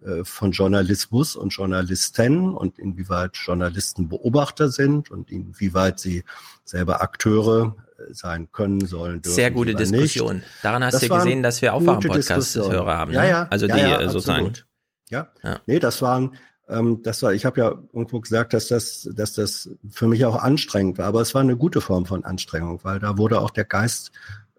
äh, 0.02 0.24
von 0.24 0.52
Journalismus 0.52 1.36
und 1.36 1.50
Journalisten 1.50 2.54
und 2.54 2.78
inwieweit 2.78 3.36
Journalisten 3.36 4.08
Beobachter 4.08 4.70
sind 4.70 5.10
und 5.10 5.30
inwieweit 5.30 5.98
sie 5.98 6.24
selber 6.64 7.02
Akteure 7.02 7.76
sein 8.10 8.50
können 8.52 8.86
sollen. 8.86 9.22
Dürfen, 9.22 9.34
Sehr 9.34 9.50
gute 9.50 9.72
oder 9.72 9.80
nicht. 9.80 9.92
Diskussion. 9.92 10.42
Daran 10.62 10.84
hast 10.84 10.94
Das 10.94 11.02
du 11.02 11.08
gesehen, 11.08 11.42
dass 11.42 11.62
wir 11.62 11.72
gute 11.72 11.90
Aufwachen-Podcast-Hörer 11.90 12.96
haben. 12.96 13.12
Ja, 13.12 13.22
ne? 13.22 13.28
ja. 13.28 13.46
Also 13.50 13.66
ja, 13.66 13.74
die 13.74 13.80
ja, 13.82 14.00
äh, 14.00 14.08
sozusagen. 14.08 14.46
absolut. 14.46 14.66
Ja. 15.10 15.28
Ja. 15.42 15.60
Nee, 15.66 15.78
das 15.78 16.02
waren, 16.02 16.36
ähm, 16.68 17.02
das 17.02 17.22
war, 17.22 17.32
ich 17.32 17.44
habe 17.44 17.60
ja 17.60 17.68
irgendwo 17.92 18.20
gesagt, 18.20 18.52
dass 18.52 18.68
das, 18.68 19.08
dass 19.14 19.32
das 19.32 19.70
für 19.90 20.06
mich 20.06 20.24
auch 20.24 20.36
anstrengend 20.36 20.98
war, 20.98 21.06
aber 21.06 21.20
es 21.22 21.34
war 21.34 21.40
eine 21.42 21.56
gute 21.56 21.80
Form 21.80 22.06
von 22.06 22.24
Anstrengung, 22.24 22.80
weil 22.82 22.98
da 22.98 23.16
wurde 23.18 23.40
auch 23.40 23.50
der 23.50 23.64
Geist 23.64 24.10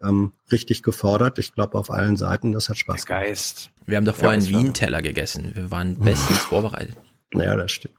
ähm, 0.02 0.34
richtig 0.52 0.84
gefordert. 0.84 1.40
Ich 1.40 1.54
glaube 1.54 1.78
auf 1.78 1.92
allen 1.92 2.18
Seiten, 2.18 2.52
das 2.52 2.70
hat 2.70 2.78
Spaß 2.78 3.06
gemacht. 3.06 3.26
Geist. 3.26 3.70
Wir 3.86 3.98
haben 3.98 4.06
doch 4.06 4.16
vorher 4.16 4.40
Ja, 4.40 4.48
Wien-Teller 4.50 5.02
gegessen. 5.02 5.52
Wir 5.54 5.72
waren 5.72 5.98
bestens 5.98 6.38
vorbereitet. 6.40 6.96
Ja, 7.34 7.56
das 7.56 7.72
stimmt. 7.72 7.96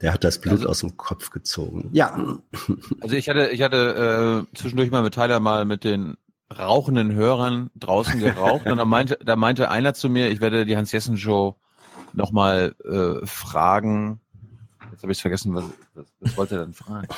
Der 0.00 0.12
hat 0.12 0.22
das 0.22 0.40
Blut 0.40 0.64
aus 0.64 0.80
dem 0.80 0.96
Kopf 0.96 1.30
gezogen. 1.30 1.90
Ja, 1.92 2.38
Also 3.00 3.16
ich 3.16 3.28
hatte, 3.28 3.48
ich 3.48 3.62
hatte 3.62 4.46
äh, 4.52 4.56
zwischendurch 4.56 4.90
mal 4.90 5.02
mit 5.02 5.14
Tyler 5.14 5.40
mal 5.40 5.64
mit 5.64 5.84
den 5.84 6.16
rauchenden 6.56 7.12
Hörern 7.12 7.70
draußen 7.76 8.20
geraucht 8.20 8.66
und 8.66 8.78
da 8.78 8.84
meinte, 8.84 9.18
da 9.24 9.36
meinte 9.36 9.70
einer 9.70 9.94
zu 9.94 10.08
mir, 10.08 10.30
ich 10.30 10.40
werde 10.40 10.64
die 10.64 10.76
Hans-Jessen-Show 10.76 11.56
nochmal 12.12 12.74
äh, 12.84 13.26
fragen. 13.26 14.20
Jetzt 14.92 15.02
habe 15.02 15.12
ich 15.12 15.20
vergessen, 15.20 15.54
was, 15.54 15.64
was, 15.94 16.06
was 16.20 16.36
wollte 16.36 16.56
er 16.56 16.64
denn 16.64 16.74
fragen? 16.74 17.08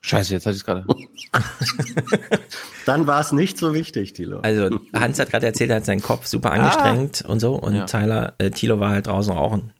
Scheiße, 0.00 0.32
jetzt 0.32 0.46
hatte 0.46 0.54
ich 0.54 0.60
es 0.60 0.64
gerade. 0.64 0.86
dann 2.86 3.06
war 3.06 3.20
es 3.20 3.32
nicht 3.32 3.58
so 3.58 3.74
wichtig, 3.74 4.12
Thilo. 4.12 4.40
Also 4.40 4.78
Hans 4.94 5.18
hat 5.18 5.30
gerade 5.30 5.46
erzählt, 5.46 5.70
er 5.70 5.76
hat 5.76 5.84
seinen 5.84 6.02
Kopf 6.02 6.26
super 6.26 6.52
angestrengt 6.52 7.24
und 7.26 7.40
so 7.40 7.56
und 7.56 7.74
Ja. 7.74 7.86
Tyler, 7.86 8.34
äh, 8.38 8.50
Thilo 8.50 8.78
war 8.78 8.90
halt 8.90 9.08
draußen 9.08 9.32
rauchen. 9.32 9.72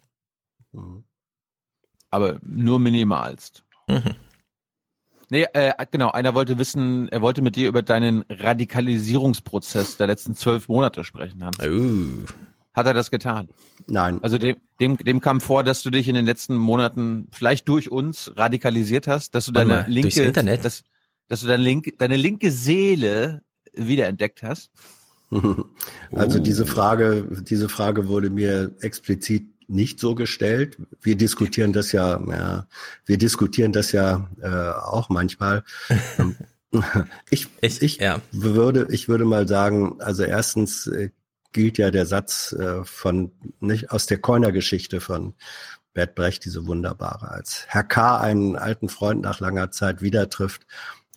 Aber 2.11 2.38
nur 2.42 2.78
minimalst. 2.78 3.64
Mhm. 3.88 4.14
Nee, 5.30 5.46
äh, 5.52 5.72
genau, 5.90 6.11
einer 6.11 6.34
wollte 6.34 6.59
wissen, 6.59 7.09
er 7.09 7.20
wollte 7.20 7.42
mit 7.42 7.56
dir 7.56 7.68
über 7.68 7.82
deinen 7.82 8.24
Radikalisierungsprozess 8.30 9.98
der 9.98 10.06
letzten 10.06 10.34
zwölf 10.34 10.68
Monate 10.68 11.04
sprechen, 11.04 11.44
Hans. 11.44 11.59
Uh. 11.59 12.24
Hat 12.72 12.86
er 12.86 12.94
das 12.94 13.11
getan? 13.11 13.48
Nein. 13.88 14.20
Also 14.22 14.38
dem, 14.38 14.56
dem, 14.80 14.96
dem 14.96 15.20
kam 15.20 15.40
vor, 15.40 15.64
dass 15.64 15.82
du 15.82 15.90
dich 15.90 16.09
in 16.09 16.14
den 16.14 16.24
letzten 16.24 16.56
Monaten 16.56 17.28
vielleicht 17.32 17.68
durch 17.68 17.90
uns 17.90 18.32
radikalisiert 18.36 19.06
hast, 19.06 19.34
dass 19.34 19.46
du 19.46 19.54
Warte 19.54 19.68
deine 19.68 19.82
mal, 19.82 19.90
linke, 19.90 20.09
durchs 20.09 20.16
Internet? 20.18 20.64
Dass, 20.64 20.84
dass 21.28 21.40
du 21.40 21.46
deine 21.46 21.62
linke, 21.62 21.92
deine 21.98 22.16
linke 22.16 22.50
Seele 22.50 23.42
wiederentdeckt 23.74 24.42
hast. 24.42 24.70
Also 26.12 26.38
Oh. 26.38 26.42
diese 26.42 26.64
Frage, 26.64 27.28
diese 27.42 27.68
Frage 27.68 28.09
wurde 28.09 28.30
mir 28.30 28.74
explizit 28.80 29.46
nicht 29.68 30.00
so 30.00 30.14
gestellt. 30.14 30.78
Wir 31.00 31.16
diskutieren 31.16 31.72
das 31.72 31.92
ja, 31.92 32.20
ja 32.26 32.66
wir 33.04 33.18
diskutieren 33.18 33.72
das 33.72 33.92
ja 33.92 34.28
äh, 34.42 34.70
auch 34.70 35.08
manchmal. 35.08 35.64
Ähm, 36.18 36.36
ich, 37.30 37.48
ich, 37.62 37.96
ja. 37.96 38.20
würde, 38.30 38.88
ich 38.90 39.08
würde 39.08 39.24
mal 39.24 39.48
sagen, 39.48 40.02
also 40.02 40.22
erstens 40.22 40.86
äh, 40.86 41.08
gilt 41.52 41.78
ja 41.78 41.90
der 41.90 42.04
Satz 42.04 42.52
äh, 42.52 42.84
von 42.84 43.32
nicht 43.60 43.90
aus 43.90 44.04
der 44.04 44.18
Keuner-Geschichte 44.18 45.00
von 45.00 45.34
Bert 45.94 46.14
Brecht, 46.14 46.44
diese 46.44 46.66
wunderbare, 46.66 47.30
als 47.30 47.64
Herr 47.68 47.84
K. 47.84 48.18
einen 48.18 48.56
alten 48.56 48.90
Freund 48.90 49.22
nach 49.22 49.40
langer 49.40 49.70
Zeit 49.70 50.02
wieder 50.02 50.28
trifft 50.28 50.66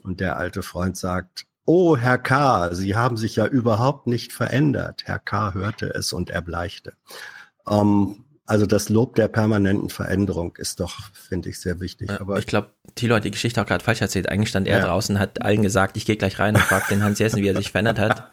und 0.03 0.21
der 0.21 0.37
alte 0.37 0.63
Freund 0.63 0.95
sagt, 0.95 1.45
Oh, 1.65 1.95
Herr 1.95 2.17
K., 2.17 2.73
Sie 2.73 2.95
haben 2.95 3.17
sich 3.17 3.35
ja 3.35 3.45
überhaupt 3.45 4.07
nicht 4.07 4.33
verändert. 4.33 5.03
Herr 5.05 5.19
K. 5.19 5.53
hörte 5.53 5.93
es 5.93 6.11
und 6.11 6.29
erbleichte. 6.29 6.93
Ähm, 7.67 8.25
also 8.45 8.65
das 8.65 8.89
Lob 8.89 9.15
der 9.15 9.27
permanenten 9.27 9.89
Veränderung 9.89 10.55
ist 10.57 10.79
doch, 10.79 10.99
finde 11.13 11.49
ich, 11.49 11.59
sehr 11.59 11.79
wichtig. 11.79 12.09
Aber 12.09 12.37
ich 12.39 12.47
glaube, 12.47 12.71
Thilo 12.95 13.15
hat 13.15 13.23
die 13.23 13.31
Geschichte 13.31 13.61
auch 13.61 13.65
gerade 13.65 13.83
falsch 13.83 14.01
erzählt. 14.01 14.27
Eigentlich 14.29 14.49
stand 14.49 14.67
er 14.67 14.79
Ja. 14.79 14.85
draußen, 14.85 15.19
hat 15.19 15.41
allen 15.41 15.61
gesagt, 15.61 15.95
ich 15.97 16.05
gehe 16.05 16.17
gleich 16.17 16.37
rein 16.39 16.55
und 16.55 16.61
frage 16.61 16.85
den 16.89 17.03
Hans 17.03 17.19
Jessen, 17.19 17.41
wie 17.41 17.47
er 17.47 17.55
sich 17.55 17.71
verändert 17.71 17.99
hat. 17.99 18.31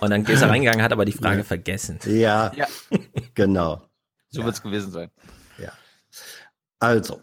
Und 0.00 0.10
dann 0.10 0.24
ist 0.24 0.42
er 0.42 0.48
reingegangen, 0.50 0.82
hat 0.82 0.92
aber 0.92 1.04
die 1.04 1.12
Frage 1.12 1.44
vergessen. 1.44 1.98
ja, 2.06 2.52
Ja. 2.56 2.66
genau. 3.34 3.82
So 4.30 4.44
wird's 4.44 4.62
gewesen 4.62 4.90
sein. 4.90 5.10
Ja. 5.58 5.72
Also, 6.80 7.20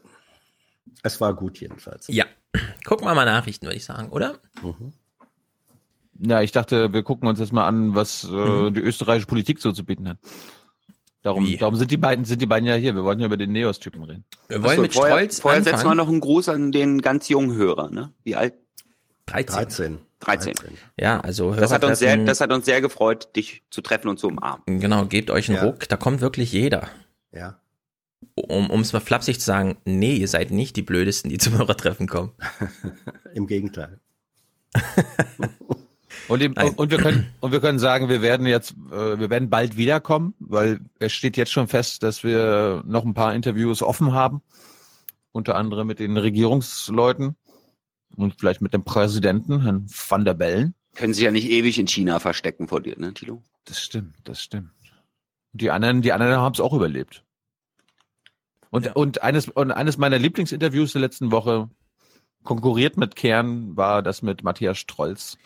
es 1.03 1.19
war 1.19 1.33
gut 1.33 1.59
jedenfalls. 1.59 2.05
Ja. 2.07 2.25
Gucken 2.85 3.05
wir 3.07 3.13
mal 3.15 3.25
Nachrichten, 3.25 3.65
würde 3.65 3.77
ich 3.77 3.85
sagen, 3.85 4.09
oder? 4.09 4.39
Mhm. 4.61 4.93
Ja, 6.21 6.41
ich 6.41 6.51
dachte, 6.51 6.91
wir 6.93 7.03
gucken 7.03 7.27
uns 7.27 7.39
jetzt 7.39 7.53
mal 7.53 7.67
an, 7.67 7.95
was 7.95 8.23
äh, 8.25 8.27
Mhm. 8.27 8.73
die 8.73 8.81
österreichische 8.81 9.27
Politik 9.27 9.59
so 9.59 9.71
zu 9.71 9.83
bieten 9.85 10.07
hat. 10.09 10.17
Darum, 11.21 11.45
Wie? 11.45 11.57
darum 11.57 11.75
sind 11.75 11.91
die 11.91 11.97
beiden, 11.97 12.23
sind 12.23 12.41
die 12.41 12.45
beiden 12.45 12.65
ja 12.67 12.75
hier. 12.75 12.95
Wir 12.95 13.03
wollten 13.03 13.19
ja 13.21 13.27
über 13.27 13.35
den 13.35 13.51
Neos-Typen 13.51 14.03
reden. 14.03 14.23
Wir 14.47 14.59
wollen 14.61 14.71
Achso, 14.71 14.81
mit 14.83 14.93
vorher, 14.93 15.15
Stolz 15.17 15.39
Vorher 15.41 15.61
setzen 15.61 15.73
wir 15.73 15.79
anfangen. 15.79 15.97
noch 15.97 16.07
einen 16.07 16.21
Gruß 16.21 16.47
an 16.49 16.71
den 16.71 17.01
ganz 17.01 17.27
jungen 17.27 17.53
Hörer. 17.55 17.89
Ne? 17.89 18.13
Wie 18.23 18.35
alt? 18.35 18.53
13. 19.25 19.55
13. 19.55 19.99
13. 20.21 20.53
Ja, 20.97 21.19
also 21.19 21.53
Das 21.53 21.71
hat, 21.71 21.83
uns 21.83 21.99
sehr, 21.99 22.17
das 22.17 22.41
hat 22.41 22.51
uns 22.51 22.65
sehr 22.65 22.81
gefreut, 22.81 23.35
dich 23.35 23.63
zu 23.69 23.81
treffen 23.81 24.07
und 24.07 24.17
zu 24.17 24.27
umarmen. 24.27 24.63
Genau, 24.79 25.05
gebt 25.05 25.29
euch 25.29 25.49
einen 25.49 25.57
Ja. 25.57 25.63
Ruck, 25.65 25.87
da 25.87 25.97
kommt 25.97 26.21
wirklich 26.21 26.51
jeder. 26.51 26.87
Ja. 27.31 27.59
Um 28.35 28.69
um 28.69 28.79
es 28.81 28.91
mal 28.93 28.99
flapsig 29.01 29.39
zu 29.39 29.45
sagen, 29.45 29.77
nee, 29.85 30.15
ihr 30.15 30.27
seid 30.27 30.51
nicht 30.51 30.75
die 30.77 30.81
Blödesten, 30.81 31.29
die 31.29 31.37
zum 31.37 31.57
Hörertreffen 31.57 32.07
kommen. 32.07 32.31
Im 33.33 33.45
Gegenteil. 33.47 33.99
Und, 36.29 36.55
Nein. 36.55 36.75
und 36.75 36.91
wir 36.91 36.99
können 36.99 37.33
und 37.39 37.51
wir 37.51 37.59
können 37.59 37.79
sagen, 37.79 38.07
wir 38.07 38.21
werden 38.21 38.45
jetzt, 38.45 38.75
äh, 38.91 39.19
wir 39.19 39.31
werden 39.31 39.49
bald 39.49 39.77
wiederkommen, 39.77 40.35
weil 40.39 40.79
es 40.99 41.11
steht 41.11 41.37
jetzt 41.37 41.51
schon 41.51 41.67
fest, 41.67 42.03
dass 42.03 42.23
wir 42.23 42.83
noch 42.85 43.03
ein 43.03 43.15
paar 43.15 43.33
Interviews 43.33 43.81
offen 43.81 44.13
haben, 44.13 44.41
unter 45.31 45.55
anderem 45.55 45.87
mit 45.87 45.99
den 45.99 46.15
Regierungsleuten 46.17 47.35
und 48.15 48.35
vielleicht 48.39 48.61
mit 48.61 48.73
dem 48.73 48.83
Präsidenten 48.83 49.63
Herrn 49.63 49.87
Van 49.87 50.23
der 50.23 50.35
Bellen. 50.35 50.75
Können 50.93 51.15
sich 51.15 51.23
ja 51.23 51.31
nicht 51.31 51.49
ewig 51.49 51.79
in 51.79 51.87
China 51.87 52.19
verstecken 52.19 52.67
vor 52.67 52.79
dir, 52.79 52.97
ne, 52.99 53.11
Tilo? 53.13 53.41
Das 53.65 53.81
stimmt, 53.81 54.15
das 54.23 54.43
stimmt. 54.43 54.69
Die 55.53 55.71
anderen, 55.71 56.03
die 56.03 56.11
anderen 56.11 56.37
haben 56.37 56.53
es 56.53 56.59
auch 56.59 56.73
überlebt. 56.73 57.23
Und, 58.69 58.95
und 58.95 59.23
eines 59.23 59.47
und 59.47 59.71
eines 59.71 59.97
meiner 59.97 60.19
Lieblingsinterviews 60.19 60.91
der 60.91 61.01
letzten 61.01 61.31
Woche 61.31 61.71
konkurriert 62.43 62.97
mit 62.97 63.15
Kern 63.15 63.75
war 63.75 64.01
das 64.01 64.21
mit 64.21 64.43
Matthias 64.43 64.77
Strolz. 64.77 65.37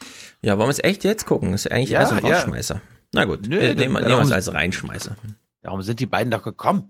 Ja, 0.41 0.57
wollen 0.57 0.67
wir 0.67 0.71
es 0.71 0.83
echt 0.83 1.03
jetzt 1.03 1.25
gucken? 1.25 1.51
Das 1.51 1.65
ist 1.65 1.71
eigentlich 1.71 1.89
Ja, 1.89 2.01
erst 2.01 2.13
ein 2.13 2.25
ja. 2.25 2.35
Rausschmeißer. 2.35 2.81
Na 3.13 3.25
gut, 3.25 3.47
Nö, 3.47 3.57
äh, 3.57 3.75
nehmen 3.75 4.01
nehmen 4.03 4.17
wir 4.17 4.21
es 4.21 4.31
als 4.31 4.53
Reinschmeißer. 4.53 5.15
Darum 5.61 5.81
sind 5.81 5.99
die 5.99 6.05
beiden 6.05 6.31
doch 6.31 6.43
gekommen. 6.43 6.89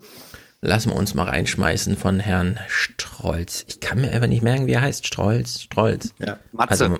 Lassen 0.62 0.91
wir 0.91 0.95
uns 0.95 1.14
mal 1.14 1.28
reinschmeißen 1.28 1.97
von 1.97 2.20
Herrn 2.22 2.58
Strolz. 2.68 3.66
Ich 3.68 3.82
kann 3.82 3.99
mir 3.99 4.12
einfach 4.12 4.28
nicht 4.28 4.43
merken, 4.43 4.66
wie 4.66 4.72
er 4.72 4.82
heißt. 4.82 5.06
Strolz, 5.06 5.62
Strolz. 5.62 6.14
Ja. 6.20 6.39
Matze. 6.54 6.72
Also 6.86 6.99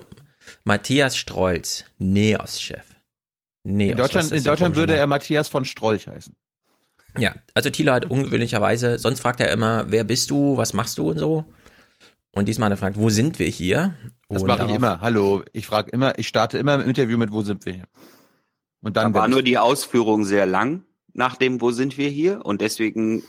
Matthias 0.64 1.16
Strolz, 1.16 1.84
Neos-Chef. 1.98 2.84
Neos, 3.62 3.92
In 3.92 3.96
Deutschland, 3.96 4.32
in 4.32 4.44
Deutschland 4.44 4.76
würde 4.76 4.94
er 4.94 5.06
Matthias 5.06 5.48
von 5.48 5.64
Strolch 5.64 6.06
heißen. 6.06 6.36
Ja, 7.16 7.34
also 7.54 7.70
Thilo 7.70 7.92
hat 7.92 8.04
ungewöhnlicherweise, 8.10 8.98
sonst 8.98 9.20
fragt 9.20 9.40
er 9.40 9.50
immer, 9.52 9.90
wer 9.90 10.04
bist 10.04 10.30
du, 10.30 10.56
was 10.56 10.74
machst 10.74 10.98
du 10.98 11.10
und 11.10 11.18
so. 11.18 11.44
Und 12.34 12.46
diesmal 12.48 12.66
hat 12.66 12.72
er 12.72 12.76
gefragt, 12.76 12.96
wo 12.98 13.10
sind 13.10 13.38
wir 13.38 13.46
hier? 13.46 13.94
Das 14.28 14.42
Und 14.42 14.48
mache 14.48 14.66
ich 14.66 14.74
immer. 14.74 15.00
Hallo, 15.00 15.44
ich 15.52 15.66
frage 15.66 15.90
immer, 15.90 16.18
ich 16.18 16.26
starte 16.26 16.58
immer 16.58 16.74
im 16.74 16.88
Interview 16.88 17.16
mit, 17.16 17.30
wo 17.30 17.42
sind 17.42 17.64
wir 17.64 17.72
hier? 17.74 17.88
Und 18.82 18.96
dann 18.96 19.12
Da 19.12 19.20
war 19.20 19.28
nur 19.28 19.42
die 19.42 19.58
Ausführung 19.58 20.24
sehr 20.24 20.46
lang 20.46 20.84
nach 21.12 21.36
dem, 21.36 21.60
wo 21.60 21.70
sind 21.70 21.96
wir 21.96 22.08
hier? 22.08 22.44
Und 22.44 22.60
deswegen 22.60 23.22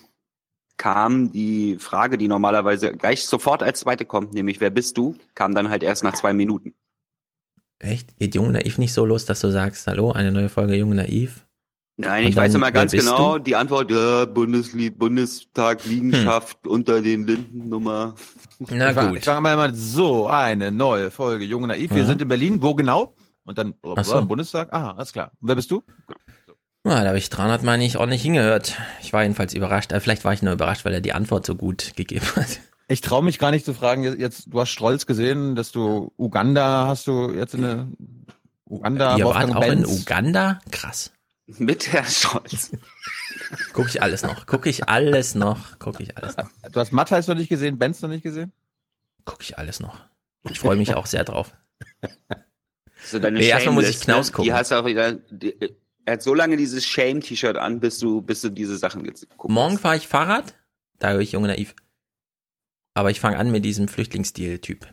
kam 0.77 1.31
die 1.31 1.77
Frage, 1.79 2.17
die 2.17 2.27
normalerweise 2.27 2.91
gleich 2.91 3.25
sofort 3.25 3.63
als 3.63 3.79
zweite 3.81 4.05
kommt, 4.05 4.33
nämlich 4.33 4.59
wer 4.59 4.71
bist 4.71 4.97
du, 4.97 5.15
kam 5.35 5.55
dann 5.55 5.69
halt 5.69 5.83
erst 5.83 6.03
nach 6.03 6.15
zwei 6.15 6.33
Minuten. 6.33 6.73
Echt? 7.79 8.17
Geht 8.17 8.35
Jung 8.35 8.47
und 8.47 8.53
Naiv 8.53 8.77
nicht 8.77 8.93
so 8.93 9.05
los, 9.05 9.25
dass 9.25 9.39
du 9.39 9.51
sagst, 9.51 9.85
hallo, 9.87 10.11
eine 10.11 10.31
neue 10.31 10.49
Folge 10.49 10.75
Jung 10.75 10.89
und 10.91 10.97
Naiv? 10.97 11.44
Nein, 11.97 12.25
ich 12.27 12.35
weiß 12.35 12.51
dann, 12.51 12.61
immer 12.61 12.71
ganz 12.73 12.91
genau, 12.91 13.37
du? 13.37 13.43
die 13.43 13.55
Antwort, 13.55 13.89
ja, 13.89 14.25
Bundeslied, 14.25 14.99
Bundestag, 14.99 15.85
Liegenschaft 15.85 16.67
unter 16.67 17.01
den 17.01 17.25
Linden 17.25 17.69
Nummer. 17.69 18.15
Na 18.59 18.89
ich, 18.91 18.97
gut. 18.97 19.17
Ich 19.19 19.23
sage 19.23 19.39
mal 19.39 19.53
immer 19.53 19.73
so, 19.73 20.27
eine 20.27 20.71
neue 20.71 21.09
Folge 21.09 21.45
Junge 21.45 21.67
Naiv. 21.67 21.91
Wir 21.91 21.99
Ja. 22.01 22.05
sind 22.05 22.21
in 22.21 22.27
Berlin. 22.27 22.61
Wo 22.61 22.75
genau? 22.75 23.15
Und 23.45 23.57
dann 23.57 23.75
Ach 23.95 24.03
so. 24.03 24.17
im 24.19 24.27
Bundestag. 24.27 24.73
Aha, 24.73 24.91
alles 24.97 25.13
klar. 25.13 25.31
Und 25.39 25.47
wer 25.47 25.55
bist 25.55 25.71
du? 25.71 25.83
Ja, 26.83 27.01
da 27.01 27.07
habe 27.07 27.17
ich 27.17 27.29
300 27.29 27.63
Mal 27.63 27.77
nicht 27.77 27.95
ordentlich 27.97 28.21
hingehört. 28.23 28.77
Ich 29.01 29.13
war 29.13 29.23
jedenfalls 29.23 29.53
überrascht. 29.53 29.91
Äh, 29.91 29.99
vielleicht 30.01 30.25
war 30.25 30.33
ich 30.33 30.41
nur 30.41 30.53
überrascht, 30.53 30.83
weil 30.85 30.93
er 30.93 31.01
die 31.01 31.13
Antwort 31.13 31.45
so 31.45 31.55
gut 31.55 31.93
gegeben 31.95 32.25
hat. 32.35 32.59
Ich 32.87 33.01
traue 33.01 33.23
mich 33.23 33.39
gar 33.39 33.51
nicht 33.51 33.65
zu 33.65 33.73
fragen. 33.73 34.03
Jetzt, 34.19 34.47
du 34.53 34.59
hast 34.59 34.69
Strolz 34.69 35.05
gesehen, 35.07 35.55
dass 35.55 35.71
du 35.71 36.11
Uganda 36.17 36.85
hast 36.87 37.07
du 37.07 37.31
jetzt 37.31 37.55
eine 37.55 37.87
Uganda. 38.65 39.17
Ihr 39.17 39.25
wart 39.25 39.49
auch 39.55 39.61
in 39.63 39.81
Benz. 39.81 40.01
Uganda? 40.01 40.59
Krass. 40.71 41.11
Mit 41.47 41.91
Herrn 41.93 42.05
Scholz. 42.05 42.71
Guck 43.73 43.87
ich 43.87 44.01
alles 44.01 44.23
noch. 44.23 44.45
Guck 44.47 44.65
ich 44.65 44.89
alles 44.89 45.35
noch. 45.35 45.77
Guck 45.79 45.99
ich 45.99 46.17
alles 46.17 46.35
noch. 46.37 46.49
Du 46.71 46.79
hast 46.79 46.91
Matthijs 46.91 47.27
noch 47.27 47.35
nicht 47.35 47.49
gesehen, 47.49 47.77
Benz 47.77 48.01
noch 48.01 48.09
nicht 48.09 48.23
gesehen? 48.23 48.51
Guck 49.25 49.41
ich 49.41 49.57
alles 49.57 49.79
noch. 49.79 49.99
Ich 50.49 50.59
freue 50.59 50.75
mich 50.75 50.95
auch 50.95 51.05
sehr 51.05 51.23
drauf. 51.23 51.53
So 53.03 53.19
deine 53.19 53.37
Nee, 53.37 53.49
erstmal 53.49 53.75
muss 53.75 53.87
ich 53.87 53.99
Knaus 53.99 54.31
gucken. 54.31 54.45
Die 54.45 54.53
hast 54.53 54.71
auch 54.71 54.85
wieder, 54.85 55.11
die, 55.13 55.53
er 56.05 56.13
hat 56.13 56.23
so 56.23 56.33
lange 56.33 56.57
dieses 56.57 56.85
Shame-T-Shirt 56.85 57.55
an, 57.57 57.79
bis 57.79 57.99
du, 57.99 58.21
bis 58.21 58.41
du 58.41 58.49
diese 58.49 58.77
Sachen 58.77 59.05
jetzt 59.05 59.27
guckst. 59.37 59.53
Morgen 59.53 59.77
fahre 59.77 59.97
ich 59.97 60.07
Fahrrad. 60.07 60.55
Da 60.97 61.11
höre 61.11 61.19
ich 61.19 61.33
Junge 61.33 61.47
Naiv. 61.49 61.75
Aber 62.95 63.11
ich 63.11 63.19
fange 63.19 63.37
an 63.37 63.51
mit 63.51 63.63
diesem 63.65 63.87
Flüchtlingsstil-Typ. 63.87 64.87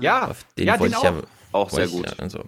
Ja, 0.00 0.28
Auf 0.28 0.44
den 0.58 0.66
ja, 0.66 0.78
wollte 0.78 0.94
den 0.94 1.00
ich 1.00 1.08
auch. 1.08 1.16
ja. 1.16 1.22
Auch 1.52 1.70
sehr 1.70 1.88
gut. 1.88 2.06
Ja, 2.06 2.12
also. 2.18 2.44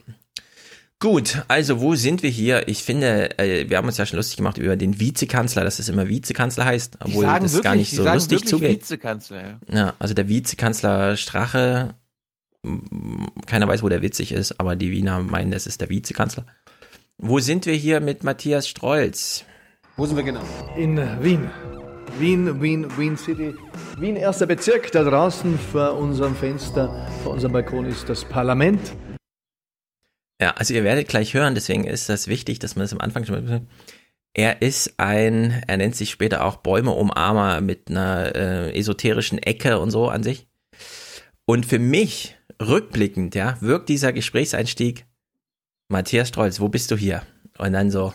Gut, 1.05 1.43
also 1.49 1.83
wo 1.83 1.97
sind 1.97 2.23
wir 2.23 2.31
hier? 2.31 2.67
Ich 2.67 2.83
finde, 2.83 3.39
äh, 3.39 3.69
wir 3.69 3.77
haben 3.77 3.87
uns 3.87 3.99
ja 3.99 4.07
schon 4.07 4.17
lustig 4.17 4.39
gemacht 4.39 4.57
über 4.57 4.75
den 4.75 4.99
Vizekanzler, 4.99 5.63
dass 5.63 5.79
es 5.79 5.91
immer 5.91 6.09
Vizekanzler 6.09 6.65
heißt, 6.65 6.97
obwohl 6.99 7.27
das 7.27 7.43
wirklich, 7.53 7.63
gar 7.63 7.75
nicht 7.77 7.91
so 7.95 8.05
sagen 8.05 8.15
lustig 8.15 8.47
zugeht. 8.47 8.81
Vizekanzler, 8.81 9.61
ja. 9.71 9.93
Also 9.99 10.15
der 10.15 10.31
Vizekanzler 10.31 11.19
Strache, 11.19 11.95
m, 12.65 13.27
keiner 13.45 13.69
weiß, 13.69 13.83
wo 13.83 13.91
der 13.91 14.01
witzig 14.01 14.33
ist, 14.33 14.59
aber 14.59 14.77
die 14.77 14.93
Wiener 14.93 15.21
meinen, 15.21 15.51
das 15.51 15.67
ist 15.67 15.83
der 15.83 15.91
Vizekanzler. 15.91 16.47
Wo 17.19 17.39
sind 17.39 17.67
wir 17.67 17.75
hier 17.75 18.01
mit 18.01 18.25
Matthias 18.25 18.67
Strolz? 18.67 19.45
Wo 19.99 20.07
sind 20.07 20.17
wir 20.17 20.25
genau? 20.25 20.41
In 20.75 20.97
Wien. 21.23 21.51
Wien, 22.19 22.63
Wien, 22.63 22.87
Wien 22.97 23.19
City. 23.19 23.55
Wien, 23.99 24.17
erster 24.17 24.47
Bezirk. 24.47 24.91
Da 24.93 25.05
draußen 25.05 25.59
vor 25.71 25.99
unserem 25.99 26.35
Fenster, 26.35 27.07
vor 27.23 27.35
unserem 27.35 27.53
Balkon 27.53 27.85
ist 27.85 28.09
das 28.09 28.25
Parlament. 28.25 28.81
Ja, 30.45 30.51
also 30.59 30.75
ihr 30.75 30.85
werdet 30.85 31.09
gleich 31.09 31.33
hören, 31.33 31.55
deswegen 31.55 31.85
ist 31.85 32.11
das 32.11 32.29
wichtig, 32.29 32.59
dass 32.59 32.77
man 32.77 32.83
das 32.85 32.93
am 32.93 33.01
Anfang 33.01 33.25
schon 33.25 33.47
mal. 33.47 33.63
Er 34.35 34.61
ist 34.61 34.93
ein, 34.99 35.63
er 35.67 35.79
nennt 35.79 35.97
sich 35.97 36.11
später 36.11 36.45
auch 36.45 36.57
Bäumeumarmer 36.57 37.63
mit 37.63 37.89
einer 37.89 38.37
äh, 38.37 38.79
esoterischen 38.79 39.39
Ecke 39.39 39.79
und 39.79 39.91
so 39.91 40.11
an 40.11 40.23
sich. 40.23 40.47
Und 41.47 41.65
für 41.65 41.79
mich, 41.79 42.37
rückblickend, 42.61 43.35
ja, 43.35 43.57
wirkt 43.63 43.89
dieser 43.89 44.13
Gesprächseinstieg, 44.13 45.07
Matthias 45.89 46.29
Strolz, 46.29 46.61
wo 46.61 46.69
bist 46.69 46.91
du 46.91 46.97
hier? 46.99 47.23
Und 47.57 47.73
dann 47.73 47.91
so, 47.91 48.13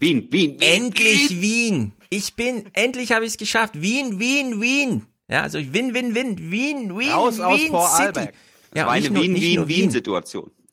Wien, 0.00 0.26
Wien, 0.32 0.58
Wien. 0.58 0.60
endlich 0.60 1.40
Wien! 1.40 1.92
Ich 2.10 2.34
bin, 2.34 2.64
endlich 2.72 3.12
habe 3.12 3.24
ich 3.24 3.30
es 3.30 3.36
geschafft. 3.36 3.80
Wien, 3.80 4.18
Wien, 4.18 4.60
Wien! 4.60 5.06
Ja, 5.30 5.42
also 5.42 5.60
Win, 5.60 5.94
Win, 5.94 6.16
Win, 6.16 6.50
Wien, 6.50 6.98
Wien, 6.98 7.10
Raus 7.12 7.38
aus 7.38 7.54
Wien 7.54 7.60
City. 7.60 7.70
Vorarlberg. 7.70 8.34
Das 8.72 8.80
Ja, 8.80 8.86
war 8.86 8.94
eine 8.94 9.10
nicht 9.10 9.58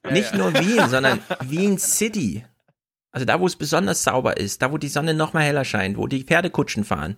Wien, 0.05 0.13
nicht 0.13 0.31
Wien, 0.33 0.39
nur 0.39 0.53
Wien 0.53 0.89
sondern 0.89 1.19
Wien 1.41 1.77
City. 1.77 2.45
Also 3.11 3.25
da, 3.25 3.39
wo 3.39 3.47
es 3.47 3.55
besonders 3.55 4.03
sauber 4.03 4.37
ist, 4.37 4.61
da, 4.61 4.71
wo 4.71 4.77
die 4.77 4.89
Sonne 4.89 5.13
noch 5.13 5.33
mal 5.33 5.43
heller 5.43 5.63
scheint, 5.63 5.97
wo 5.97 6.07
die 6.07 6.23
Pferdekutschen 6.23 6.83
fahren, 6.83 7.17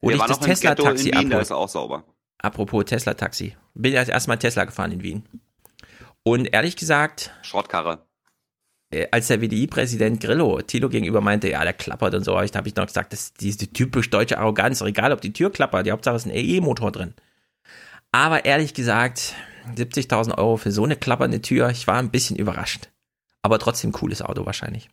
wo 0.00 0.08
waren 0.10 0.28
das 0.28 0.40
Tesla-Taxi 0.40 1.12
Wien, 1.12 1.30
da 1.30 1.40
ist 1.40 1.52
auch 1.52 1.68
sauber. 1.68 2.04
Apropos 2.38 2.84
Tesla-Taxi. 2.84 3.56
Bin 3.74 3.92
ja 3.92 4.02
erstmal 4.02 4.38
Tesla 4.38 4.64
gefahren 4.64 4.92
in 4.92 5.02
Wien. 5.02 5.24
Und 6.24 6.52
ehrlich 6.52 6.76
gesagt, 6.76 7.32
Schrottkarre. 7.42 8.06
äh, 8.90 9.08
als 9.10 9.28
der 9.28 9.40
WDI-Präsident 9.40 10.20
Grillo 10.20 10.60
Tilo 10.62 10.88
gegenüber 10.88 11.20
meinte, 11.20 11.48
ja, 11.50 11.62
der 11.62 11.72
klappert 11.72 12.14
und 12.14 12.24
so, 12.24 12.32
da 12.34 12.58
habe 12.58 12.68
ich 12.68 12.76
noch 12.76 12.86
gesagt, 12.86 13.12
das 13.12 13.22
ist 13.22 13.40
diese 13.40 13.72
typisch 13.72 14.10
deutsche 14.10 14.38
Arroganz, 14.38 14.80
egal 14.80 15.12
ob 15.12 15.20
die 15.20 15.32
Tür 15.32 15.50
klappert, 15.50 15.86
die 15.86 15.92
Hauptsache 15.92 16.16
ist 16.16 16.26
ein 16.26 16.32
E-Motor 16.34 16.92
drin. 16.92 17.14
Aber 18.12 18.44
ehrlich 18.44 18.74
gesagt, 18.74 19.34
70.000 19.76 20.36
Euro 20.38 20.56
für 20.56 20.72
so 20.72 20.84
eine 20.84 20.96
klappernde 20.96 21.40
Tür, 21.42 21.70
ich 21.70 21.86
war 21.86 21.96
ein 21.96 22.10
bisschen 22.10 22.36
überrascht. 22.36 22.88
Aber 23.42 23.58
trotzdem 23.58 23.92
cooles 23.92 24.22
Auto 24.22 24.46
wahrscheinlich. 24.46 24.88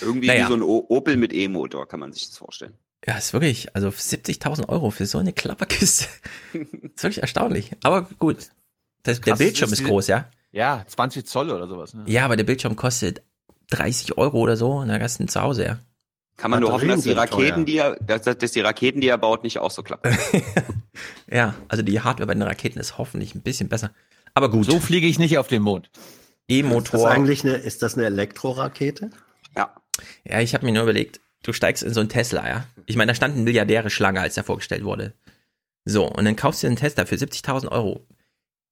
Irgendwie 0.00 0.28
Naja. 0.28 0.44
wie 0.44 0.48
so 0.48 0.54
ein 0.54 0.62
Opel 0.62 1.16
mit 1.16 1.32
E-Motor, 1.32 1.86
kann 1.86 2.00
man 2.00 2.12
sich 2.12 2.26
das 2.28 2.38
vorstellen. 2.38 2.74
Ja, 3.06 3.16
ist 3.16 3.32
wirklich, 3.32 3.74
also 3.76 3.88
70.000 3.88 4.68
Euro 4.68 4.90
für 4.90 5.06
so 5.06 5.18
eine 5.18 5.32
Klapperkiste. 5.32 6.06
ist 6.52 7.02
wirklich 7.02 7.20
erstaunlich. 7.20 7.72
Aber 7.82 8.02
gut, 8.18 8.38
das, 9.02 9.20
der 9.20 9.36
Bildschirm 9.36 9.72
ist 9.72 9.80
ist 9.80 9.86
groß, 9.86 10.08
ja? 10.08 10.30
Ja, 10.50 10.84
20 10.86 11.26
Zoll 11.26 11.50
oder 11.50 11.68
sowas. 11.68 11.94
Ne? 11.94 12.04
Ja, 12.06 12.24
aber 12.24 12.36
der 12.36 12.44
Bildschirm 12.44 12.74
kostet 12.76 13.22
30 13.70 14.16
Euro 14.16 14.38
oder 14.38 14.56
so 14.56 14.72
und 14.78 14.88
dann 14.88 15.02
hast 15.02 15.18
du 15.18 15.24
ihn 15.24 15.28
zu 15.28 15.40
Hause, 15.40 15.64
ja. 15.64 15.78
Kann 16.36 16.50
man 16.50 16.60
nur 16.60 16.72
hoffen, 16.72 16.88
dass 16.88 17.02
die 17.02 17.12
Raketen, 17.12 17.64
die 17.64 17.78
er, 17.78 17.96
dass, 17.96 18.22
dass 18.22 18.52
die 18.52 18.60
Raketen, 18.60 19.00
die 19.00 19.08
er 19.08 19.16
baut, 19.18 19.42
nicht 19.42 19.58
auch 19.58 19.70
so 19.70 19.82
klappen. 19.82 20.16
Ja, 21.30 21.54
also 21.68 21.82
die 21.82 22.00
Hardware 22.00 22.26
bei 22.26 22.34
den 22.34 22.42
Raketen 22.42 22.78
ist 22.78 22.98
hoffentlich 22.98 23.34
ein 23.34 23.42
bisschen 23.42 23.68
besser. 23.68 23.90
Aber 24.34 24.50
gut, 24.50 24.64
So 24.66 24.80
fliege 24.80 25.06
ich 25.06 25.18
nicht 25.18 25.38
auf 25.38 25.48
den 25.48 25.62
Mond. 25.62 25.86
Ist 25.86 25.92
das 26.48 26.56
E-Motor. 26.56 27.10
eigentlich 27.10 27.44
eine, 27.44 27.54
ist 27.54 27.82
das 27.82 27.96
eine 27.96 28.06
Elektrorakete? 28.06 29.10
Ja. 29.56 29.74
Ja, 30.24 30.40
ich 30.40 30.54
habe 30.54 30.64
mir 30.64 30.72
nur 30.72 30.84
überlegt, 30.84 31.20
du 31.42 31.52
steigst 31.52 31.82
in 31.82 31.92
so 31.92 32.00
einen 32.00 32.08
Tesla, 32.08 32.48
ja. 32.48 32.66
Ich 32.86 32.96
meine, 32.96 33.10
da 33.10 33.14
stand 33.14 33.34
eine 33.34 33.42
Milliardäre 33.42 33.90
Schlange, 33.90 34.20
als 34.20 34.34
der 34.34 34.44
vorgestellt 34.44 34.84
wurde. 34.84 35.14
So, 35.84 36.06
und 36.06 36.24
dann 36.24 36.36
kaufst 36.36 36.62
du 36.62 36.66
einen 36.66 36.76
Tesla 36.76 37.04
für 37.04 37.16
70.000 37.16 37.68
Euro. 37.68 38.06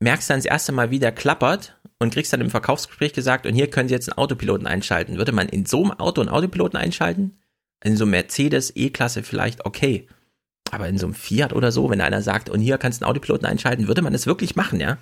Merkst 0.00 0.30
dann 0.30 0.38
das 0.38 0.46
erste 0.46 0.72
Mal, 0.72 0.90
wie 0.90 0.98
der 0.98 1.12
klappert 1.12 1.76
und 1.98 2.12
kriegst 2.12 2.32
dann 2.32 2.40
im 2.40 2.50
Verkaufsgespräch 2.50 3.12
gesagt, 3.12 3.46
und 3.46 3.54
hier 3.54 3.70
können 3.70 3.88
Sie 3.88 3.94
jetzt 3.94 4.08
einen 4.08 4.18
Autopiloten 4.18 4.66
einschalten. 4.66 5.16
Würde 5.16 5.32
man 5.32 5.48
in 5.48 5.66
so 5.66 5.82
einem 5.82 5.92
Auto 5.92 6.20
einen 6.20 6.30
Autopiloten 6.30 6.78
einschalten? 6.78 7.38
In 7.84 7.96
so 7.96 8.04
einem 8.04 8.10
Mercedes 8.12 8.72
E-Klasse 8.74 9.22
vielleicht 9.22 9.64
okay. 9.66 10.08
Aber 10.70 10.88
in 10.88 10.98
so 10.98 11.06
einem 11.06 11.14
Fiat 11.14 11.52
oder 11.52 11.70
so, 11.70 11.90
wenn 11.90 12.00
einer 12.00 12.22
sagt, 12.22 12.48
und 12.50 12.60
hier 12.60 12.78
kannst 12.78 13.00
du 13.00 13.04
einen 13.04 13.10
Autopiloten 13.10 13.46
einschalten, 13.46 13.86
würde 13.86 14.02
man 14.02 14.12
das 14.12 14.26
wirklich 14.26 14.56
machen, 14.56 14.80
ja? 14.80 14.98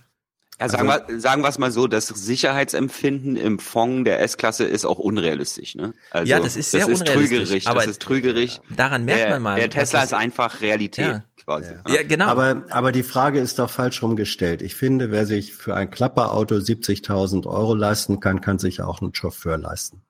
Ja, 0.61 0.69
sagen, 0.69 0.87
wir, 0.87 1.19
sagen 1.21 1.43
wir 1.43 1.49
es 1.49 1.59
mal 1.59 1.71
so, 1.73 1.87
das 1.89 2.07
Sicherheitsempfinden 2.09 3.37
im 3.37 3.59
Fond 3.59 4.07
der 4.07 4.21
S-Klasse 4.21 4.65
ist 4.65 4.85
auch 4.85 4.99
unrealistisch. 4.99 5.75
Ne? 5.75 5.95
Also, 6.11 6.31
Ja, 6.31 6.41
das 6.41 6.57
ist 6.57 6.71
sehr 6.71 6.81
das 6.81 6.89
ist 6.91 7.01
unrealistisch, 7.01 7.39
Trügerisch, 7.39 7.67
aber 7.67 7.81
das 7.81 7.91
ist 7.93 8.03
trügerisch. 8.03 8.61
Daran 8.71 9.05
merkt 9.05 9.23
der, 9.23 9.31
man 9.31 9.43
mal. 9.43 9.59
Der 9.59 9.71
Tesla 9.71 10.03
ist 10.03 10.13
das- 10.13 10.19
einfach 10.21 10.61
Realität 10.61 11.07
Ja. 11.07 11.25
quasi. 11.45 11.73
Ja, 11.89 12.03
genau. 12.03 12.27
Aber, 12.27 12.65
aber 12.71 12.93
die 12.93 13.03
Frage 13.03 13.41
ist 13.41 13.59
doch 13.59 13.71
falsch 13.71 14.03
rumgestellt. 14.03 14.63
Ich 14.63 14.75
finde, 14.77 15.11
wer 15.11 15.27
sich 15.27 15.53
für 15.55 15.75
ein 15.75 15.91
Klapperauto 15.91 16.57
70.000 16.57 17.47
Euro 17.47 17.75
leisten 17.75 18.21
kann, 18.21 18.41
kann 18.41 18.59
sich 18.59 18.83
auch 18.83 19.01
einen 19.01 19.15
Chauffeur 19.15 19.57
leisten. 19.59 20.03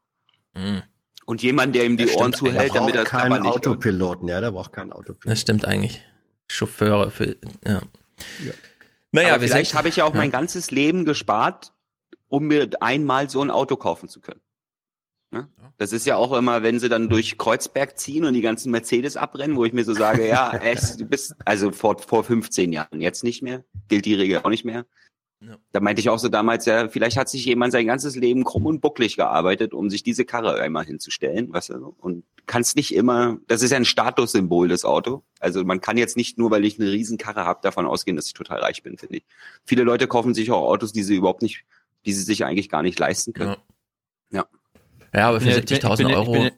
Mhm. 0.55 0.83
Und 1.25 1.43
jemand, 1.43 1.75
der 1.75 1.85
ihm 1.85 1.97
die 1.97 2.07
Das 2.07 2.16
Ohren 2.16 2.33
stimmt 2.33 2.53
zuhält, 2.53 2.75
damit 2.75 2.95
er 2.95 3.05
keinen 3.05 3.43
nicht 3.43 3.45
hört. 3.45 3.66
Autopiloten. 3.66 4.29
Ja, 4.29 4.41
der 4.41 4.51
braucht 4.51 4.73
keinen 4.73 4.93
Autopiloten. 4.93 5.31
Das 5.31 5.41
stimmt 5.41 5.64
eigentlich. 5.64 6.03
Chauffeure 6.49 7.11
für, 7.11 7.37
ja. 7.66 7.83
Naja, 9.12 9.35
Aber 9.35 9.43
vielleicht 9.43 9.75
habe 9.75 9.89
ich 9.89 9.97
ja 9.97 10.05
auch 10.05 10.14
ja. 10.14 10.18
mein 10.18 10.31
ganzes 10.31 10.70
Leben 10.70 11.05
gespart, 11.05 11.73
um 12.29 12.47
mir 12.47 12.70
einmal 12.81 13.31
so 13.31 13.43
ein 13.43 13.51
Auto 13.51 13.77
kaufen 13.77 14.09
zu 14.09 14.20
können. 14.20 14.41
Ne? 15.33 15.49
Das 15.79 15.93
ist 15.93 16.07
ja 16.07 16.16
auch 16.16 16.33
immer, 16.35 16.62
wenn 16.62 16.79
sie 16.79 16.91
dann 16.91 17.09
durch 17.09 17.39
Kreuzberg 17.39 17.99
ziehen 17.99 18.25
und 18.25 18.35
die 18.35 18.43
ganzen 18.43 18.70
Mercedes 18.70 19.16
abrennen, 19.16 19.57
wo 19.57 19.64
ich 19.64 19.73
mir 19.73 19.85
so 19.85 19.95
sage, 19.95 20.29
ja, 20.29 20.53
echt, 20.62 21.01
du 21.01 21.07
bist, 21.07 21.35
also 21.45 21.73
vor, 21.73 21.99
vor 21.99 22.23
15 22.23 22.73
Jahren, 22.73 23.01
jetzt 23.01 23.25
nicht 23.25 23.43
mehr, 23.43 23.64
gilt 23.89 24.05
die 24.05 24.14
Regel 24.14 24.41
auch 24.41 24.51
nicht 24.51 24.64
mehr. 24.64 24.85
Da 25.72 25.80
meinte 25.80 26.01
ich 26.01 26.09
auch 26.09 26.18
so 26.18 26.28
damals, 26.28 26.66
ja, 26.66 26.88
vielleicht 26.88 27.16
hat 27.16 27.28
sich 27.28 27.45
jemand 27.45 27.72
sein 27.72 27.86
ganzes 27.86 28.14
Leben 28.16 28.45
krumm 28.45 28.66
und 28.66 28.80
bucklig 28.80 29.16
gearbeitet, 29.16 29.74
um 29.74 29.90
sich 29.90 30.03
diese 30.03 30.24
Karre 30.24 30.61
einmal 30.61 30.84
hinzustellen, 30.84 31.53
weißt 31.53 31.70
du, 31.70 31.78
so. 31.78 31.95
und 31.99 32.24
kannst 32.47 32.76
nicht 32.76 32.95
immer, 32.95 33.38
das 33.49 33.62
ist 33.62 33.70
ja 33.70 33.76
ein 33.76 33.84
Statussymbol, 33.84 34.68
das 34.68 34.84
Auto. 34.84 35.22
Also 35.40 35.64
man 35.64 35.80
kann 35.80 35.97
jetzt 35.97 36.16
nicht 36.16 36.38
nur, 36.38 36.51
weil 36.51 36.64
ich 36.64 36.78
eine 36.78 36.90
Riesenkarre 36.90 37.45
habe, 37.45 37.61
davon 37.62 37.86
ausgehen, 37.86 38.16
dass 38.16 38.26
ich 38.26 38.34
total 38.34 38.61
reich 38.61 38.82
bin, 38.82 38.99
finde 38.99 39.16
ich. 39.18 39.24
Viele 39.64 39.82
Leute 39.82 40.07
kaufen 40.07 40.34
sich 40.34 40.51
auch 40.51 40.62
Autos, 40.68 40.93
die 40.93 41.03
sie 41.03 41.16
überhaupt 41.16 41.43
nicht, 41.43 41.64
die 42.07 42.12
sie 42.12 42.22
sich 42.22 42.45
eigentlich 42.45 42.68
gar 42.68 42.82
nicht 42.82 42.99
leisten 42.99 43.32
können. 43.32 43.57
Ja. 44.30 44.47
Ja, 45.14 45.28
aber 45.28 45.40
für 45.40 45.51
Ja, 45.51 45.59
ich 45.59 45.64
bin- 45.64 45.78
70.000 45.78 45.93
ich 45.93 45.97
bin- 45.99 46.09
ich 46.09 46.16
Euro, 46.16 46.51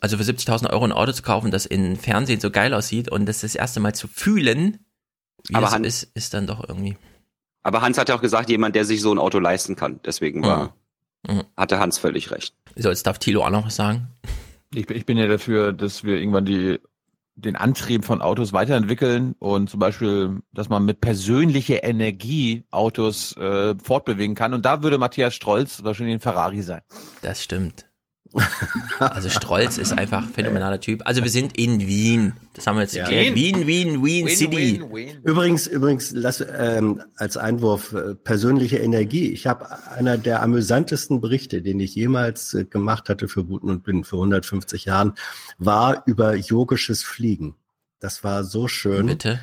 also 0.00 0.16
für 0.16 0.24
70.000 0.24 0.70
Euro 0.70 0.84
ein 0.84 0.92
Auto 0.92 1.12
zu 1.12 1.22
kaufen, 1.22 1.50
das 1.50 1.66
in 1.66 1.96
Fernsehen 1.96 2.40
so 2.40 2.50
geil 2.50 2.74
aussieht 2.74 3.10
und 3.10 3.26
das 3.26 3.40
das 3.42 3.54
erste 3.54 3.78
Mal 3.80 3.94
zu 3.94 4.08
fühlen, 4.08 4.84
wie 5.48 5.54
Aber 5.54 5.66
das 5.66 5.72
Han- 5.74 5.84
ist, 5.84 6.04
ist 6.14 6.34
dann 6.34 6.46
doch 6.46 6.68
irgendwie. 6.68 6.96
Aber 7.62 7.80
Hans 7.82 7.98
hat 7.98 8.08
ja 8.08 8.14
auch 8.16 8.20
gesagt, 8.20 8.50
jemand, 8.50 8.74
der 8.74 8.84
sich 8.84 9.00
so 9.00 9.12
ein 9.12 9.18
Auto 9.18 9.38
leisten 9.38 9.76
kann. 9.76 10.00
Deswegen 10.04 10.42
war, 10.44 10.74
Mhm. 11.28 11.42
hatte 11.56 11.78
Hans 11.78 11.98
völlig 11.98 12.30
recht. 12.32 12.54
So, 12.76 12.88
jetzt 12.88 13.06
darf 13.06 13.18
Thilo 13.18 13.44
auch 13.44 13.50
noch 13.50 13.66
was 13.66 13.76
sagen. 13.76 14.08
Ich, 14.74 14.86
bin- 14.86 14.96
ich 14.96 15.06
bin 15.06 15.16
ja 15.18 15.28
dafür, 15.28 15.72
dass 15.72 16.02
wir 16.02 16.16
irgendwann 16.16 16.44
die, 16.46 16.80
den 17.36 17.54
Antrieb 17.56 18.04
von 18.04 18.20
Autos 18.20 18.52
weiterentwickeln 18.52 19.34
und 19.38 19.70
zum 19.70 19.78
Beispiel, 19.78 20.40
dass 20.52 20.68
man 20.68 20.84
mit 20.84 21.00
persönlicher 21.00 21.84
Energie 21.84 22.64
Autos 22.72 23.36
äh, 23.36 23.74
fortbewegen 23.82 24.34
kann. 24.34 24.52
Und 24.54 24.64
da 24.66 24.82
würde 24.82 24.98
Matthias 24.98 25.34
Strolz 25.34 25.84
wahrscheinlich 25.84 26.14
ein 26.16 26.20
Ferrari 26.20 26.62
sein. 26.62 26.80
Das 27.22 27.42
stimmt. 27.42 27.86
Also 28.98 29.28
Strolz 29.28 29.78
ist 29.78 29.92
einfach 29.92 30.22
ein 30.22 30.28
phänomenaler 30.32 30.80
Typ. 30.80 31.02
Also 31.04 31.22
wir 31.22 31.30
sind 31.30 31.58
in 31.58 31.80
Wien. 31.80 32.32
Das 32.54 32.66
haben 32.66 32.76
wir 32.76 32.82
jetzt 32.82 32.94
Ja. 32.94 33.04
geklärt. 33.04 33.34
Wien, 33.34 33.66
Wien, 33.66 34.04
Wien 34.04 34.28
City. 34.28 34.82
Übrigens, 35.24 35.66
übrigens, 35.66 36.12
lass 36.12 36.42
ähm, 36.56 37.02
als 37.16 37.36
Einwurf 37.36 37.92
äh, 37.92 38.14
persönliche 38.14 38.78
Energie. 38.78 39.32
Ich 39.32 39.46
habe 39.46 39.66
einer 39.90 40.16
der 40.18 40.42
amüsantesten 40.42 41.20
Berichte, 41.20 41.62
den 41.62 41.80
ich 41.80 41.94
jemals 41.94 42.54
äh, 42.54 42.64
gemacht 42.64 43.08
hatte 43.08 43.28
für 43.28 43.44
Guten 43.44 43.68
und 43.70 43.84
Bin 43.84 44.04
vor 44.04 44.20
150 44.20 44.84
Jahren, 44.86 45.14
war 45.58 46.02
über 46.06 46.34
yogisches 46.34 47.02
Fliegen. 47.02 47.56
Das 48.00 48.24
war 48.24 48.44
so 48.44 48.68
schön. 48.68 49.06
Bitte? 49.06 49.40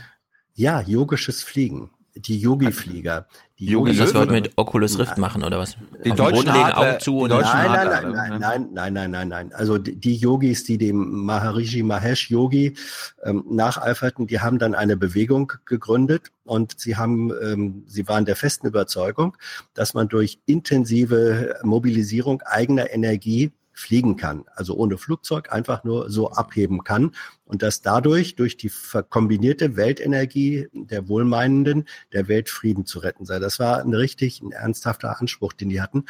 Ja, 0.53 0.81
yogisches 0.81 1.43
Fliegen. 1.43 1.91
Die 2.21 2.37
Yogi-Flieger. 2.39 3.27
Die 3.59 3.65
Yogi, 3.65 3.91
das 3.91 3.99
Yogi- 4.07 4.13
wollten 4.15 4.33
wir 4.33 4.41
mit 4.41 4.51
Oculus 4.57 4.97
Rift 4.99 5.17
machen 5.17 5.43
oder 5.43 5.59
was? 5.59 5.75
Die 6.05 6.11
deutschen 6.11 6.45
Boden 6.45 6.53
legen, 6.53 6.71
Augen 6.71 6.99
zu 7.01 7.17
und 7.19 7.29
Nein, 7.29 7.41
nein, 7.43 7.89
nein, 7.89 8.11
nein, 8.13 8.29
ne? 8.31 8.39
nein, 8.39 8.67
nein, 8.73 8.93
nein, 8.93 9.11
nein, 9.11 9.27
nein. 9.27 9.53
Also 9.53 9.77
die, 9.77 9.95
die 9.97 10.15
Yogis, 10.15 10.63
die 10.63 10.77
dem 10.77 11.25
Maharishi 11.25 11.83
Mahesh 11.83 12.29
Yogi 12.29 12.75
ähm, 13.23 13.43
nacheiferten, 13.49 14.27
die 14.27 14.39
haben 14.39 14.59
dann 14.59 14.75
eine 14.75 14.95
Bewegung 14.95 15.51
gegründet 15.65 16.31
und 16.45 16.79
sie 16.79 16.95
haben, 16.95 17.31
ähm, 17.43 17.83
sie 17.85 18.07
waren 18.07 18.23
der 18.25 18.37
festen 18.37 18.67
Überzeugung, 18.67 19.35
dass 19.73 19.93
man 19.93 20.07
durch 20.07 20.39
intensive 20.45 21.55
Mobilisierung 21.63 22.41
eigener 22.43 22.91
Energie 22.93 23.51
fliegen 23.79 24.17
kann, 24.17 24.43
also 24.55 24.75
ohne 24.75 24.97
Flugzeug 24.97 25.51
einfach 25.51 25.83
nur 25.83 26.09
so 26.09 26.31
abheben 26.31 26.83
kann 26.83 27.11
und 27.45 27.63
dass 27.63 27.81
dadurch 27.81 28.35
durch 28.35 28.57
die 28.57 28.71
kombinierte 29.09 29.77
Weltenergie 29.77 30.67
der 30.73 31.07
Wohlmeinenden 31.07 31.85
der 32.11 32.27
Weltfrieden 32.27 32.85
zu 32.85 32.99
retten 32.99 33.25
sei. 33.25 33.39
Das 33.39 33.57
war 33.57 33.79
ein 33.79 33.93
richtig 33.93 34.41
ein 34.41 34.51
ernsthafter 34.51 35.19
Anspruch, 35.19 35.53
den 35.53 35.69
die 35.69 35.81
hatten. 35.81 36.05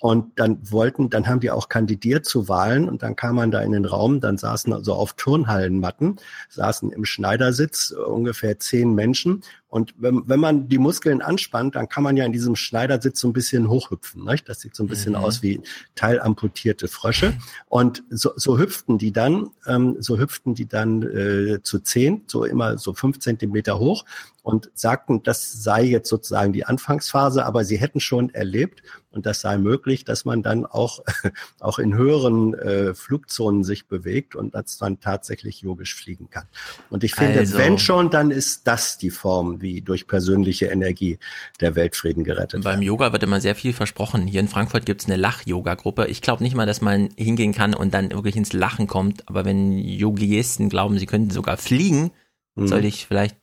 Und 0.00 0.40
dann 0.40 0.58
wollten, 0.68 1.10
dann 1.10 1.28
haben 1.28 1.38
die 1.38 1.52
auch 1.52 1.68
kandidiert 1.68 2.26
zu 2.26 2.48
Wahlen 2.48 2.88
und 2.88 3.04
dann 3.04 3.14
kam 3.14 3.36
man 3.36 3.52
da 3.52 3.60
in 3.60 3.70
den 3.70 3.84
Raum, 3.84 4.20
dann 4.20 4.36
saßen 4.36 4.72
also 4.72 4.94
auf 4.94 5.12
Turnhallenmatten, 5.12 6.16
saßen 6.48 6.90
im 6.90 7.04
Schneidersitz 7.04 7.94
äh, 7.96 8.00
ungefähr 8.00 8.58
zehn 8.58 8.96
Menschen. 8.96 9.44
Und 9.72 9.94
wenn, 9.96 10.28
wenn 10.28 10.38
man 10.38 10.68
die 10.68 10.76
Muskeln 10.76 11.22
anspannt, 11.22 11.76
dann 11.76 11.88
kann 11.88 12.02
man 12.04 12.18
ja 12.18 12.26
in 12.26 12.32
diesem 12.32 12.56
Schneidersitz 12.56 13.18
so 13.20 13.28
ein 13.28 13.32
bisschen 13.32 13.70
hochhüpfen. 13.70 14.22
Nicht? 14.22 14.46
Das 14.46 14.60
sieht 14.60 14.76
so 14.76 14.82
ein 14.84 14.86
bisschen 14.86 15.12
Mhm. 15.14 15.18
aus 15.24 15.42
wie 15.42 15.62
teilamputierte 15.94 16.88
Frösche. 16.88 17.32
Und 17.70 18.02
so, 18.10 18.32
so 18.36 18.58
hüpften 18.58 18.98
die 18.98 19.12
dann, 19.12 19.48
ähm, 19.66 19.96
so 19.98 20.18
hüpften 20.18 20.54
die 20.54 20.66
dann 20.66 21.02
äh, 21.02 21.62
zu 21.62 21.78
zehn, 21.78 22.22
so 22.26 22.44
immer 22.44 22.76
so 22.76 22.92
fünf 22.92 23.18
Zentimeter 23.20 23.78
hoch 23.78 24.04
und 24.42 24.70
sagten, 24.74 25.22
das 25.22 25.62
sei 25.62 25.84
jetzt 25.84 26.08
sozusagen 26.08 26.52
die 26.52 26.64
Anfangsphase, 26.66 27.46
aber 27.46 27.64
sie 27.64 27.78
hätten 27.78 28.00
schon 28.00 28.28
erlebt 28.34 28.82
und 29.12 29.24
das 29.24 29.40
sei 29.40 29.56
möglich, 29.56 30.04
dass 30.04 30.24
man 30.24 30.42
dann 30.42 30.66
auch, 30.66 31.00
auch 31.60 31.78
in 31.78 31.94
höheren 31.94 32.52
äh, 32.54 32.92
Flugzonen 32.94 33.62
sich 33.62 33.86
bewegt 33.86 34.34
und 34.34 34.54
dass 34.54 34.80
man 34.80 34.98
tatsächlich 35.00 35.60
yogisch 35.62 35.94
fliegen 35.94 36.28
kann. 36.28 36.46
Und 36.90 37.04
ich 37.04 37.14
finde, 37.14 37.38
Also- 37.38 37.56
wenn 37.56 37.78
schon, 37.78 38.10
dann 38.10 38.30
ist 38.32 38.66
das 38.66 38.98
die 38.98 39.10
Form, 39.10 39.61
wie 39.62 39.80
durch 39.80 40.06
persönliche 40.06 40.66
Energie 40.66 41.18
der 41.60 41.74
Weltfrieden 41.76 42.24
gerettet 42.24 42.62
Beim. 42.64 42.82
Yoga 42.82 43.12
wird 43.12 43.22
immer 43.22 43.40
sehr 43.40 43.54
viel 43.54 43.72
versprochen. 43.72 44.26
Hier 44.26 44.40
in 44.40 44.48
Frankfurt 44.48 44.84
gibt's 44.84 45.06
eine 45.06 45.16
Lach-Yoga-Gruppe. 45.16 46.06
Ich 46.08 46.20
glaube 46.20 46.42
nicht 46.42 46.54
mal, 46.54 46.66
dass 46.66 46.80
man 46.80 47.08
hingehen 47.16 47.52
kann 47.54 47.74
und 47.74 47.94
dann 47.94 48.10
wirklich 48.12 48.36
ins 48.36 48.52
Lachen 48.52 48.86
kommt. 48.86 49.28
Aber 49.28 49.44
wenn 49.44 49.78
Yogisten 49.78 50.68
glauben, 50.68 50.98
sie 50.98 51.06
könnten 51.06 51.30
sogar 51.30 51.56
fliegen, 51.56 52.10
Mhm. 52.54 52.66
sollte 52.66 52.86
ich 52.86 53.06
vielleicht 53.06 53.36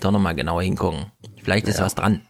doch 0.00 0.12
nochmal 0.12 0.34
genauer 0.36 0.62
hingucken. 0.62 1.06
Vielleicht 1.42 1.66
ist 1.66 1.78
Ja. 1.78 1.84
was 1.84 1.94
dran. 1.96 2.20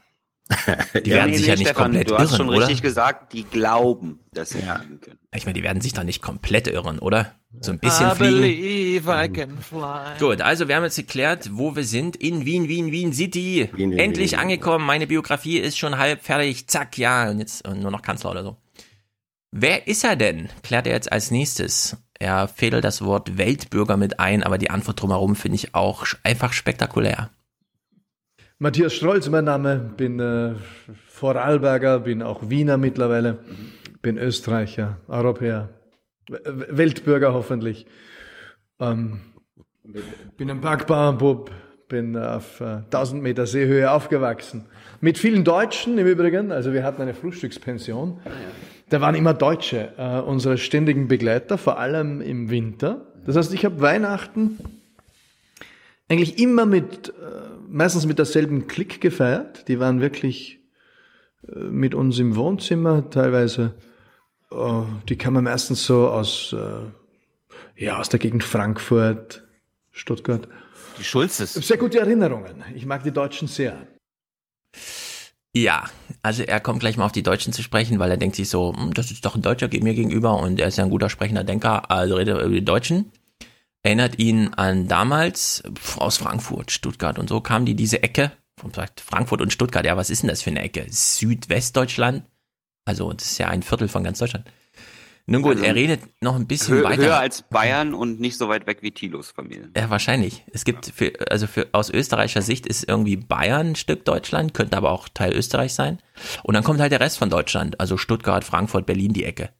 Die 1.04 1.10
Ja, 1.10 1.16
werden 1.16 1.30
nee, 1.30 1.36
sich 1.36 1.46
nee, 1.46 1.48
ja 1.52 1.56
nicht 1.56 1.66
Stefan, 1.68 1.84
komplett 1.84 2.10
du 2.10 2.16
hast 2.18 2.28
irren, 2.30 2.36
schon 2.36 2.48
oder? 2.50 2.58
richtig 2.60 2.82
gesagt, 2.82 3.32
die 3.32 3.44
glauben, 3.44 4.20
dass 4.32 4.50
sie 4.50 4.58
fliegen 4.58 5.00
können. 5.00 5.18
Ich 5.34 5.46
meine, 5.46 5.54
die 5.54 5.62
werden 5.62 5.80
sich 5.80 5.92
doch 5.92 6.02
nicht 6.04 6.22
komplett 6.22 6.66
irren, 6.68 6.98
oder? 6.98 7.34
So 7.60 7.70
ein 7.72 7.78
bisschen 7.78 8.10
I 8.10 8.14
fliegen. 8.14 8.40
believe 8.40 9.10
I 9.24 9.28
can 9.28 9.58
fly. 9.58 10.18
Gut, 10.18 10.40
also 10.40 10.68
wir 10.68 10.76
haben 10.76 10.84
jetzt 10.84 10.96
geklärt, 10.96 11.50
wo 11.52 11.74
wir 11.76 11.84
sind. 11.84 12.16
In 12.16 12.44
Wien, 12.46 12.68
Wien, 12.68 12.90
Wien 12.92 13.12
City. 13.12 13.68
Wien, 13.74 13.90
Wien, 13.90 13.98
Endlich 13.98 14.32
Wien. 14.32 14.38
angekommen. 14.40 14.84
Meine 14.86 15.06
Biografie 15.06 15.58
ist 15.58 15.78
schon 15.78 15.98
halb 15.98 16.22
fertig. 16.22 16.66
Zack, 16.68 16.96
ja. 16.98 17.30
Und 17.30 17.38
jetzt 17.40 17.66
nur 17.66 17.90
noch 17.90 18.02
Kanzler 18.02 18.30
oder 18.30 18.42
so. 18.42 18.56
Wer 19.50 19.86
ist 19.86 20.04
er 20.04 20.16
denn? 20.16 20.48
Klärt 20.62 20.86
er 20.86 20.94
jetzt 20.94 21.12
als 21.12 21.30
nächstes. 21.30 21.96
Er 22.18 22.48
fädelt 22.48 22.84
das 22.84 23.02
Wort 23.04 23.36
Weltbürger 23.36 23.96
mit 23.96 24.18
ein, 24.20 24.42
aber 24.42 24.56
die 24.56 24.70
Antwort 24.70 25.00
drumherum 25.02 25.36
finde 25.36 25.56
ich 25.56 25.74
auch 25.74 26.06
einfach 26.22 26.52
spektakulär. 26.52 27.30
Matthias 28.62 28.94
Strolz, 28.94 29.28
mein 29.28 29.44
Name, 29.44 29.90
bin 29.96 30.20
äh, 30.20 30.52
Vorarlberger, 31.08 31.98
bin 31.98 32.22
auch 32.22 32.48
Wiener 32.48 32.76
mittlerweile, 32.76 33.40
bin 34.02 34.16
Österreicher, 34.16 34.98
Europäer, 35.08 35.70
Weltbürger 36.28 37.34
hoffentlich. 37.34 37.86
Ähm, 38.78 39.18
bin 40.36 40.48
ein 40.48 40.60
Bergbauernbub, 40.60 41.50
bin 41.88 42.16
auf 42.16 42.60
äh, 42.60 42.82
1000 42.84 43.20
Meter 43.20 43.48
Seehöhe 43.48 43.90
aufgewachsen. 43.90 44.66
Mit 45.00 45.18
vielen 45.18 45.42
Deutschen 45.42 45.98
im 45.98 46.06
Übrigen, 46.06 46.52
also 46.52 46.72
wir 46.72 46.84
hatten 46.84 47.02
eine 47.02 47.14
Frühstückspension. 47.14 48.20
Da 48.90 49.00
waren 49.00 49.16
immer 49.16 49.34
Deutsche, 49.34 49.88
äh, 49.98 50.20
unsere 50.20 50.56
ständigen 50.56 51.08
Begleiter, 51.08 51.58
vor 51.58 51.80
allem 51.80 52.20
im 52.20 52.48
Winter. 52.48 53.08
Das 53.26 53.34
heißt, 53.34 53.52
ich 53.54 53.64
habe 53.64 53.80
Weihnachten 53.80 54.58
eigentlich 56.12 56.38
immer 56.38 56.66
mit, 56.66 57.08
äh, 57.08 57.12
meistens 57.68 58.04
mit 58.06 58.18
derselben 58.18 58.66
Klick 58.66 59.00
gefeiert. 59.00 59.66
Die 59.68 59.80
waren 59.80 60.00
wirklich 60.00 60.60
äh, 61.48 61.58
mit 61.58 61.94
uns 61.94 62.18
im 62.18 62.36
Wohnzimmer, 62.36 63.08
teilweise, 63.08 63.74
äh, 64.50 64.82
die 65.08 65.16
kamen 65.16 65.44
meistens 65.44 65.84
so 65.84 66.08
aus, 66.08 66.54
ja, 67.76 67.98
aus 67.98 68.10
der 68.10 68.20
Gegend 68.20 68.44
Frankfurt, 68.44 69.42
Stuttgart. 69.90 70.46
Die 70.98 71.04
Schulzes. 71.04 71.54
Sehr 71.54 71.78
gute 71.78 72.00
Erinnerungen. 72.00 72.62
Ich 72.74 72.84
mag 72.84 73.02
die 73.02 73.10
Deutschen 73.10 73.48
sehr. 73.48 73.86
Ja, 75.54 75.84
also 76.22 76.42
er 76.42 76.60
kommt 76.60 76.80
gleich 76.80 76.96
mal 76.96 77.06
auf 77.06 77.12
die 77.12 77.22
Deutschen 77.22 77.52
zu 77.52 77.62
sprechen, 77.62 77.98
weil 77.98 78.10
er 78.10 78.16
denkt 78.16 78.36
sich 78.36 78.48
so, 78.48 78.74
hm, 78.74 78.92
das 78.94 79.10
ist 79.10 79.24
doch 79.24 79.34
ein 79.34 79.42
Deutscher 79.42 79.68
mir 79.68 79.94
gegenüber 79.94 80.38
und 80.38 80.60
er 80.60 80.68
ist 80.68 80.76
ja 80.76 80.84
ein 80.84 80.90
guter 80.90 81.08
sprechender 81.08 81.44
Denker, 81.44 81.90
also 81.90 82.16
redet 82.16 82.36
er 82.38 82.44
über 82.44 82.54
die 82.54 82.64
Deutschen. 82.64 83.10
Erinnert 83.82 84.18
ihn 84.18 84.54
an 84.54 84.86
damals 84.86 85.62
aus 85.96 86.16
Frankfurt, 86.16 86.70
Stuttgart 86.70 87.18
und 87.18 87.28
so 87.28 87.40
kam 87.40 87.64
die 87.66 87.74
diese 87.74 88.02
Ecke, 88.02 88.32
Frankfurt 89.04 89.40
und 89.40 89.52
Stuttgart, 89.52 89.84
ja, 89.84 89.96
was 89.96 90.08
ist 90.08 90.22
denn 90.22 90.28
das 90.28 90.42
für 90.42 90.50
eine 90.50 90.62
Ecke? 90.62 90.86
Südwestdeutschland? 90.88 92.24
Also, 92.84 93.12
das 93.12 93.32
ist 93.32 93.38
ja 93.38 93.48
ein 93.48 93.62
Viertel 93.62 93.88
von 93.88 94.04
ganz 94.04 94.18
Deutschland. 94.18 94.46
Nun 95.26 95.42
gut, 95.42 95.52
Also, 95.52 95.64
er 95.64 95.74
redet 95.74 96.00
noch 96.20 96.34
ein 96.34 96.46
bisschen 96.46 96.78
Hö 96.78 96.82
weiter. 96.84 97.02
höher 97.02 97.18
als 97.18 97.42
Bayern 97.42 97.94
und 97.94 98.20
nicht 98.20 98.36
so 98.36 98.48
weit 98.48 98.66
weg 98.66 98.78
wie 98.82 98.90
Thilos 98.90 99.30
Familie. 99.30 99.70
Ja, 99.76 99.88
wahrscheinlich. 99.88 100.44
Es 100.52 100.64
gibt 100.64 100.86
für, 100.86 101.12
also 101.30 101.46
für, 101.46 101.68
aus 101.72 101.90
österreichischer 101.90 102.42
Sicht 102.42 102.66
ist 102.66 102.88
irgendwie 102.88 103.16
Bayern 103.16 103.70
ein 103.70 103.76
Stück 103.76 104.04
Deutschland, 104.04 104.52
könnte 104.52 104.76
aber 104.76 104.90
auch 104.90 105.08
Teil 105.08 105.32
Österreich 105.32 105.74
sein. 105.74 105.98
Und 106.42 106.54
dann 106.54 106.64
kommt 106.64 106.80
halt 106.80 106.90
der 106.92 107.00
Rest 107.00 107.18
von 107.18 107.30
Deutschland, 107.30 107.78
also 107.78 107.96
Stuttgart, 107.96 108.44
Frankfurt, 108.44 108.84
Berlin, 108.84 109.12
die 109.12 109.24
Ecke. 109.24 109.50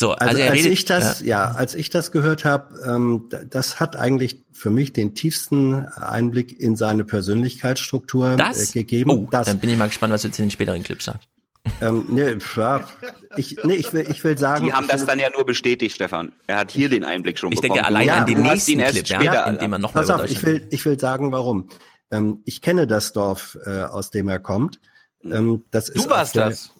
So, 0.00 0.12
also, 0.12 0.28
Also, 0.30 0.40
er 0.40 0.50
als 0.52 0.58
redet, 0.60 0.72
ich 0.72 0.84
das, 0.86 1.20
ja. 1.20 1.50
als 1.50 1.74
ich 1.74 1.90
das 1.90 2.10
gehört 2.10 2.46
habe, 2.46 2.74
ähm, 2.86 3.28
das 3.50 3.80
hat 3.80 3.96
eigentlich 3.96 4.42
für 4.50 4.70
mich 4.70 4.94
den 4.94 5.14
tiefsten 5.14 5.74
Einblick 5.88 6.58
in 6.58 6.74
seine 6.74 7.04
Persönlichkeitsstruktur 7.04 8.36
das 8.36 8.70
äh, 8.70 8.78
gegeben. 8.78 9.10
Oh, 9.10 9.28
das, 9.30 9.46
dann 9.46 9.58
bin 9.58 9.68
ich 9.68 9.76
mal 9.76 9.88
gespannt, 9.88 10.14
was 10.14 10.22
du 10.22 10.28
jetzt 10.28 10.38
in 10.38 10.46
den 10.46 10.50
späteren 10.50 10.82
Clips 10.82 11.04
sagst. 11.04 11.28
Ähm, 11.82 12.06
nee, 12.08 12.34
ja, 12.56 12.88
ich, 13.36 13.58
nee, 13.62 13.74
ich, 13.74 13.92
will, 13.92 14.06
ich 14.10 14.24
will 14.24 14.38
sagen. 14.38 14.64
Die 14.64 14.72
haben 14.72 14.84
ich 14.84 14.90
das 14.90 15.04
dann 15.04 15.18
ja 15.18 15.28
nur 15.28 15.44
bestätigt, 15.44 15.94
Stefan. 15.96 16.32
Er 16.46 16.56
hat 16.56 16.70
hier 16.70 16.88
den 16.88 17.04
Einblick 17.04 17.38
schon 17.38 17.52
Ich 17.52 17.60
bekommen. 17.60 17.74
denke 17.82 17.86
allein 17.86 18.06
Du- 18.06 18.14
an 18.14 18.24
den 18.26 18.40
nächsten 18.42 18.78
Clip, 18.78 19.06
ja, 19.06 19.20
später 19.20 19.46
in 19.48 19.58
dem 19.58 19.72
er 19.74 19.78
nochmal 19.80 20.04
Pass 20.06 20.10
auf, 20.18 20.30
ich 20.30 20.42
will, 20.46 20.66
ich 20.70 20.82
will 20.86 20.98
sagen, 20.98 21.30
warum. 21.30 21.68
Ähm, 22.10 22.40
ich 22.46 22.62
kenne 22.62 22.86
das 22.86 23.12
Dorf, 23.12 23.58
äh, 23.66 23.82
aus 23.82 24.10
dem 24.10 24.28
er 24.28 24.38
kommt. 24.40 24.80
Ähm, 25.22 25.64
das 25.70 25.86
Du 25.88 25.92
ist 26.00 26.08
warst 26.08 26.36
der- 26.36 26.48
das. 26.48 26.70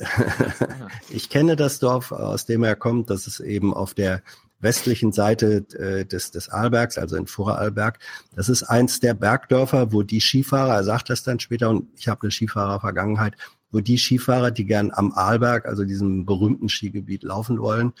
ich 1.10 1.28
kenne 1.28 1.56
das 1.56 1.78
Dorf, 1.78 2.12
aus 2.12 2.46
dem 2.46 2.64
er 2.64 2.76
kommt. 2.76 3.10
Das 3.10 3.26
ist 3.26 3.40
eben 3.40 3.74
auf 3.74 3.94
der 3.94 4.22
westlichen 4.60 5.12
Seite 5.12 5.64
äh, 5.78 6.04
des, 6.04 6.30
des 6.30 6.48
Arlbergs, 6.48 6.98
also 6.98 7.16
in 7.16 7.26
Vorarlberg. 7.26 7.98
Das 8.34 8.48
ist 8.48 8.62
eins 8.62 9.00
der 9.00 9.14
Bergdörfer, 9.14 9.92
wo 9.92 10.02
die 10.02 10.20
Skifahrer, 10.20 10.74
er 10.74 10.84
sagt 10.84 11.10
das 11.10 11.22
dann 11.22 11.40
später, 11.40 11.70
und 11.70 11.88
ich 11.96 12.08
habe 12.08 12.22
eine 12.22 12.30
Skifahrer-Vergangenheit, 12.30 13.36
wo 13.70 13.80
die 13.80 13.98
Skifahrer, 13.98 14.50
die 14.50 14.66
gern 14.66 14.90
am 14.92 15.12
Arlberg, 15.12 15.66
also 15.66 15.84
diesem 15.84 16.26
berühmten 16.26 16.68
Skigebiet, 16.68 17.22
laufen 17.22 17.58
wollen, 17.58 17.92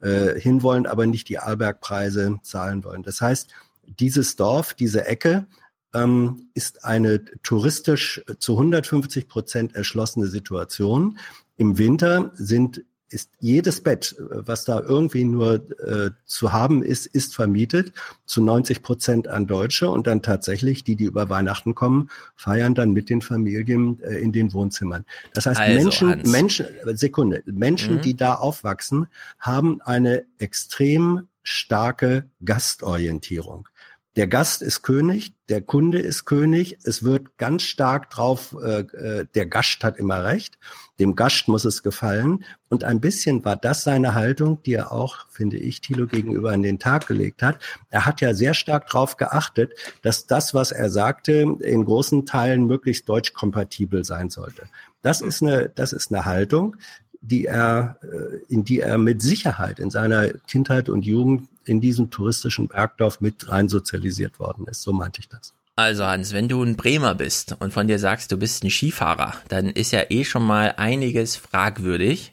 äh, 0.00 0.38
hinwollen, 0.40 0.86
aber 0.86 1.06
nicht 1.06 1.28
die 1.28 1.38
Arlbergpreise 1.38 2.38
zahlen 2.42 2.84
wollen. 2.84 3.02
Das 3.02 3.20
heißt, 3.20 3.50
dieses 3.86 4.36
Dorf, 4.36 4.74
diese 4.74 5.06
Ecke, 5.06 5.46
ähm, 5.94 6.48
ist 6.54 6.84
eine 6.84 7.24
touristisch 7.42 8.22
zu 8.38 8.52
150 8.52 9.28
Prozent 9.28 9.74
erschlossene 9.74 10.26
Situation. 10.26 11.18
Im 11.56 11.78
Winter 11.78 12.32
sind 12.34 12.84
ist 13.08 13.30
jedes 13.38 13.82
Bett, 13.82 14.16
was 14.18 14.64
da 14.64 14.80
irgendwie 14.80 15.24
nur 15.24 15.54
äh, 15.80 16.10
zu 16.24 16.52
haben 16.52 16.82
ist, 16.82 17.06
ist 17.06 17.36
vermietet 17.36 17.92
zu 18.24 18.42
90 18.42 18.82
Prozent 18.82 19.28
an 19.28 19.46
Deutsche 19.46 19.88
und 19.88 20.08
dann 20.08 20.22
tatsächlich 20.22 20.82
die, 20.82 20.96
die 20.96 21.04
über 21.04 21.30
Weihnachten 21.30 21.76
kommen, 21.76 22.10
feiern 22.34 22.74
dann 22.74 22.92
mit 22.92 23.08
den 23.08 23.22
Familien 23.22 24.00
äh, 24.02 24.16
in 24.18 24.32
den 24.32 24.52
Wohnzimmern. 24.52 25.04
Das 25.34 25.46
heißt, 25.46 25.60
Also, 25.60 25.74
Menschen, 25.84 26.10
Hans. 26.10 26.30
Menschen, 26.32 26.66
Sekunde, 26.94 27.42
Menschen, 27.46 27.96
Mhm. 27.96 28.00
die 28.00 28.16
da 28.16 28.34
aufwachsen, 28.34 29.06
haben 29.38 29.80
eine 29.82 30.24
extrem 30.38 31.28
starke 31.44 32.28
Gastorientierung. 32.44 33.68
Der 34.16 34.26
Gast 34.26 34.62
ist 34.62 34.80
König, 34.80 35.34
der 35.50 35.60
Kunde 35.60 35.98
ist 35.98 36.24
König. 36.24 36.78
Es 36.84 37.04
wird 37.04 37.36
ganz 37.36 37.64
stark 37.64 38.08
drauf, 38.08 38.56
äh, 38.64 38.80
äh, 38.80 39.26
der 39.34 39.44
Gast 39.44 39.84
hat 39.84 39.98
immer 39.98 40.24
recht. 40.24 40.58
Dem 40.98 41.14
Gast 41.14 41.48
muss 41.48 41.66
es 41.66 41.82
gefallen. 41.82 42.42
Und 42.70 42.82
ein 42.82 43.02
bisschen 43.02 43.44
war 43.44 43.56
das 43.56 43.84
seine 43.84 44.14
Haltung, 44.14 44.62
die 44.62 44.72
er 44.72 44.90
auch, 44.90 45.28
finde 45.28 45.58
ich, 45.58 45.82
Thilo 45.82 46.06
gegenüber 46.06 46.52
an 46.52 46.62
den 46.62 46.78
Tag 46.78 47.06
gelegt 47.06 47.42
hat. 47.42 47.58
Er 47.90 48.06
hat 48.06 48.22
ja 48.22 48.32
sehr 48.32 48.54
stark 48.54 48.86
darauf 48.86 49.18
geachtet, 49.18 49.74
dass 50.00 50.26
das, 50.26 50.54
was 50.54 50.72
er 50.72 50.88
sagte, 50.88 51.58
in 51.60 51.84
großen 51.84 52.24
Teilen 52.24 52.66
möglichst 52.66 53.06
deutsch-kompatibel 53.10 54.02
sein 54.02 54.30
sollte. 54.30 54.62
Das 55.02 55.20
ist 55.20 55.42
eine, 55.42 55.68
das 55.68 55.92
ist 55.92 56.10
eine 56.10 56.24
Haltung, 56.24 56.76
die 57.20 57.44
er, 57.44 57.98
äh, 58.02 58.36
in 58.48 58.64
die 58.64 58.80
er 58.80 58.96
mit 58.96 59.20
Sicherheit 59.20 59.78
in 59.78 59.90
seiner 59.90 60.30
Kindheit 60.46 60.88
und 60.88 61.04
Jugend 61.04 61.48
in 61.68 61.80
diesem 61.80 62.10
touristischen 62.10 62.68
Bergdorf 62.68 63.20
mit 63.20 63.48
rein 63.48 63.68
sozialisiert 63.68 64.38
worden 64.38 64.66
ist. 64.68 64.82
So 64.82 64.92
meinte 64.92 65.20
ich 65.20 65.28
das. 65.28 65.54
Also 65.78 66.04
Hans, 66.06 66.32
wenn 66.32 66.48
du 66.48 66.62
ein 66.62 66.76
Bremer 66.76 67.14
bist 67.14 67.54
und 67.60 67.72
von 67.72 67.86
dir 67.86 67.98
sagst, 67.98 68.32
du 68.32 68.38
bist 68.38 68.64
ein 68.64 68.70
Skifahrer, 68.70 69.34
dann 69.48 69.66
ist 69.66 69.92
ja 69.92 70.04
eh 70.08 70.24
schon 70.24 70.42
mal 70.44 70.74
einiges 70.78 71.36
fragwürdig. 71.36 72.32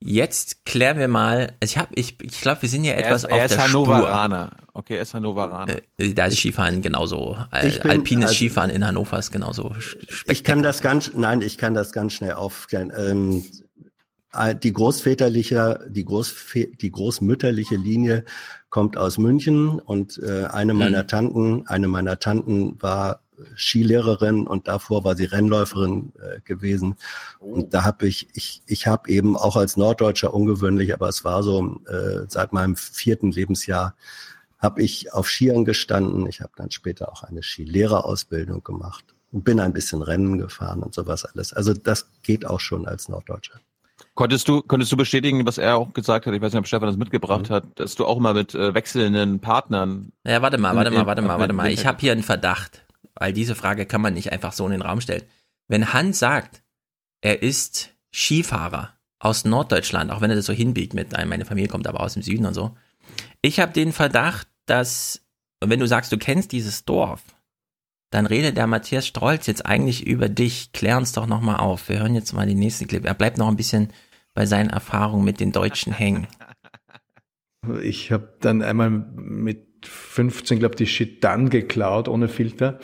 Jetzt 0.00 0.66
klären 0.66 0.98
wir 0.98 1.08
mal, 1.08 1.52
ich 1.62 1.78
habe, 1.78 1.88
ich, 1.94 2.20
ich 2.20 2.40
glaube, 2.40 2.62
wir 2.62 2.68
sind 2.68 2.84
ja 2.84 2.92
Er 2.94 3.06
etwas 3.06 3.22
ist, 3.24 3.30
auf 3.32 3.38
er 3.38 3.44
ist 3.46 3.54
der 3.54 3.64
Hannoveraner. 3.64 4.50
Okay, 4.74 4.96
er 4.96 5.02
ist 5.02 5.14
Hannoveraner. 5.14 5.72
Spur. 5.72 5.82
Äh, 5.98 6.12
Da 6.14 6.26
ist 6.26 6.38
Skifahren 6.38 6.82
genauso, 6.82 7.38
äh, 7.52 7.70
bin- 7.70 7.90
alpines 7.90 8.24
also- 8.26 8.34
Skifahren 8.34 8.70
in 8.70 8.84
Hannover 8.84 9.18
ist 9.18 9.30
genauso. 9.30 9.74
Ich 10.26 10.42
kann 10.44 10.62
das 10.62 10.82
ganz, 10.82 11.12
nein, 11.14 11.40
ich 11.40 11.56
kann 11.56 11.72
das 11.74 11.92
ganz 11.92 12.12
schnell 12.14 12.32
aufklären. 12.32 12.92
Ähm, 12.96 13.38
äh, 13.38 13.61
die 14.62 14.72
großväterliche, 14.72 15.86
die, 15.90 16.04
Großvä 16.04 16.76
die 16.80 16.90
großmütterliche 16.90 17.76
Linie 17.76 18.24
kommt 18.70 18.96
aus 18.96 19.18
München 19.18 19.78
und 19.78 20.18
äh, 20.22 20.44
eine 20.44 20.72
meiner 20.72 21.06
Tanten, 21.06 21.66
eine 21.66 21.88
meiner 21.88 22.18
Tanten 22.18 22.80
war 22.80 23.20
Skilehrerin 23.56 24.46
und 24.46 24.68
davor 24.68 25.04
war 25.04 25.16
sie 25.16 25.24
Rennläuferin 25.24 26.12
äh, 26.20 26.40
gewesen. 26.40 26.96
Und 27.38 27.74
da 27.74 27.84
habe 27.84 28.06
ich, 28.06 28.28
ich, 28.34 28.62
ich 28.66 28.86
habe 28.86 29.10
eben 29.10 29.36
auch 29.36 29.56
als 29.56 29.76
Norddeutscher 29.76 30.32
ungewöhnlich, 30.32 30.94
aber 30.94 31.08
es 31.08 31.24
war 31.24 31.42
so 31.42 31.80
äh, 31.86 32.26
seit 32.28 32.52
meinem 32.52 32.76
vierten 32.76 33.32
Lebensjahr 33.32 33.94
habe 34.58 34.82
ich 34.82 35.12
auf 35.12 35.28
Skiern 35.28 35.64
gestanden. 35.64 36.26
Ich 36.26 36.40
habe 36.40 36.52
dann 36.56 36.70
später 36.70 37.10
auch 37.10 37.24
eine 37.24 37.42
Skilehrerausbildung 37.42 38.62
gemacht 38.62 39.04
und 39.32 39.44
bin 39.44 39.58
ein 39.58 39.72
bisschen 39.72 40.02
Rennen 40.02 40.38
gefahren 40.38 40.82
und 40.82 40.94
sowas 40.94 41.24
alles. 41.24 41.52
Also 41.52 41.74
das 41.74 42.06
geht 42.22 42.46
auch 42.46 42.60
schon 42.60 42.86
als 42.86 43.08
Norddeutscher. 43.08 43.60
Konntest 44.14 44.46
du, 44.46 44.60
konntest 44.60 44.92
du 44.92 44.96
bestätigen, 44.98 45.46
was 45.46 45.56
er 45.56 45.76
auch 45.76 45.94
gesagt 45.94 46.26
hat, 46.26 46.34
ich 46.34 46.40
weiß 46.42 46.52
nicht, 46.52 46.58
ob 46.60 46.66
Stefan 46.66 46.86
das 46.88 46.98
mitgebracht 46.98 47.48
Mhm. 47.48 47.54
hat, 47.54 47.64
dass 47.76 47.94
du 47.94 48.04
auch 48.04 48.18
mal 48.18 48.34
mit 48.34 48.54
äh, 48.54 48.74
wechselnden 48.74 49.40
Partnern. 49.40 50.12
Ja, 50.26 50.42
warte 50.42 50.58
mal, 50.58 50.76
warte 50.76 50.90
mal, 50.90 51.06
warte 51.06 51.22
mal, 51.22 51.38
warte 51.38 51.54
mal. 51.54 51.70
Ich 51.70 51.86
habe 51.86 51.98
hier 51.98 52.12
einen 52.12 52.22
Verdacht, 52.22 52.84
weil 53.14 53.32
diese 53.32 53.54
Frage 53.54 53.86
kann 53.86 54.02
man 54.02 54.12
nicht 54.12 54.30
einfach 54.30 54.52
so 54.52 54.66
in 54.66 54.72
den 54.72 54.82
Raum 54.82 55.00
stellen. 55.00 55.22
Wenn 55.68 55.94
Hans 55.94 56.18
sagt, 56.18 56.62
er 57.22 57.42
ist 57.42 57.90
Skifahrer 58.14 58.90
aus 59.18 59.46
Norddeutschland, 59.46 60.10
auch 60.10 60.20
wenn 60.20 60.28
er 60.30 60.36
das 60.36 60.44
so 60.46 60.52
hinbiegt 60.52 60.92
mit, 60.92 61.14
äh, 61.16 61.24
meine 61.24 61.46
Familie 61.46 61.68
kommt 61.70 61.86
aber 61.86 62.00
aus 62.00 62.12
dem 62.14 62.22
Süden 62.22 62.44
und 62.44 62.52
so. 62.54 62.76
Ich 63.40 63.60
habe 63.60 63.72
den 63.72 63.92
Verdacht, 63.92 64.46
dass, 64.66 65.22
wenn 65.60 65.80
du 65.80 65.86
sagst, 65.86 66.12
du 66.12 66.18
kennst 66.18 66.52
dieses 66.52 66.84
Dorf, 66.84 67.22
dann 68.12 68.26
redet 68.26 68.58
der 68.58 68.66
Matthias 68.66 69.06
Strolz 69.06 69.46
jetzt 69.46 69.64
eigentlich 69.64 70.06
über 70.06 70.28
dich. 70.28 70.72
Klär 70.72 70.98
uns 70.98 71.12
doch 71.12 71.26
nochmal 71.26 71.56
auf. 71.56 71.88
Wir 71.88 72.00
hören 72.00 72.14
jetzt 72.14 72.34
mal 72.34 72.46
den 72.46 72.58
nächsten 72.58 72.86
Clip. 72.86 73.04
Er 73.06 73.14
bleibt 73.14 73.38
noch 73.38 73.48
ein 73.48 73.56
bisschen 73.56 73.88
bei 74.34 74.44
seinen 74.44 74.68
Erfahrungen 74.68 75.24
mit 75.24 75.40
den 75.40 75.50
Deutschen 75.50 75.92
hängen. 75.92 76.28
Ich 77.80 78.10
habe 78.10 78.28
dann 78.40 78.60
einmal 78.60 78.90
mit 78.90 79.86
15, 79.86 80.58
glaube 80.58 80.74
die 80.74 80.88
Shit 80.88 81.22
dann 81.22 81.48
geklaut, 81.48 82.08
ohne 82.08 82.26
Filter. 82.26 82.80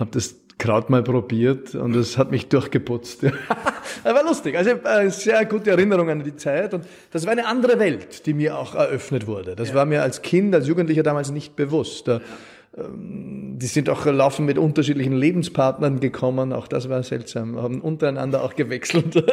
Habe 0.00 0.10
das 0.10 0.34
Kraut 0.58 0.90
mal 0.90 1.04
probiert 1.04 1.76
und 1.76 1.94
es 1.94 2.18
hat 2.18 2.32
mich 2.32 2.48
durchgeputzt. 2.48 3.22
Ja. 3.22 3.32
war 4.02 4.24
lustig. 4.24 4.58
Also 4.58 4.70
äh, 4.70 5.10
sehr 5.10 5.44
gute 5.44 5.70
Erinnerung 5.70 6.10
an 6.10 6.24
die 6.24 6.34
Zeit. 6.34 6.74
Und 6.74 6.84
das 7.12 7.24
war 7.24 7.30
eine 7.30 7.46
andere 7.46 7.78
Welt, 7.78 8.26
die 8.26 8.34
mir 8.34 8.58
auch 8.58 8.74
eröffnet 8.74 9.28
wurde. 9.28 9.54
Das 9.54 9.74
war 9.74 9.86
mir 9.86 10.02
als 10.02 10.22
Kind, 10.22 10.52
als 10.56 10.66
Jugendlicher 10.66 11.04
damals 11.04 11.30
nicht 11.30 11.54
bewusst. 11.54 12.08
Da, 12.08 12.20
Die 12.78 13.66
sind 13.66 13.88
auch 13.88 14.04
laufen 14.04 14.44
mit 14.44 14.58
unterschiedlichen 14.58 15.16
Lebenspartnern 15.16 15.98
gekommen. 15.98 16.52
Auch 16.52 16.68
das 16.68 16.90
war 16.90 17.02
seltsam. 17.02 17.56
Haben 17.56 17.80
untereinander 17.80 18.42
auch 18.42 18.54
gewechselt. 18.54 19.24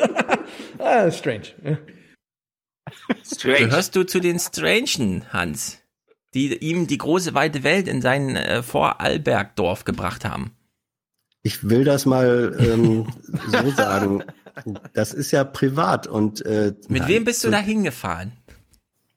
ah, 0.79 1.11
strange. 1.11 1.47
Ja. 1.63 1.77
Gehörst 3.41 3.95
du 3.95 4.03
zu 4.05 4.19
den 4.19 4.39
Strangen, 4.39 5.25
Hans, 5.31 5.79
die 6.33 6.55
ihm 6.57 6.87
die 6.87 6.97
große 6.97 7.33
weite 7.33 7.63
Welt 7.63 7.87
in 7.87 8.01
sein 8.01 8.35
äh, 8.35 8.63
Vorarlbergdorf 8.63 9.83
gebracht 9.83 10.23
haben? 10.23 10.51
Ich 11.41 11.67
will 11.67 11.83
das 11.83 12.05
mal 12.05 12.55
ähm, 12.59 13.07
so 13.47 13.71
sagen. 13.75 14.23
Das 14.93 15.13
ist 15.13 15.31
ja 15.31 15.43
privat 15.43 16.07
und 16.07 16.45
äh, 16.45 16.73
Mit 16.87 17.01
nein, 17.01 17.09
wem 17.09 17.25
bist 17.25 17.43
du 17.43 17.49
da 17.49 17.59
hingefahren? 17.59 18.31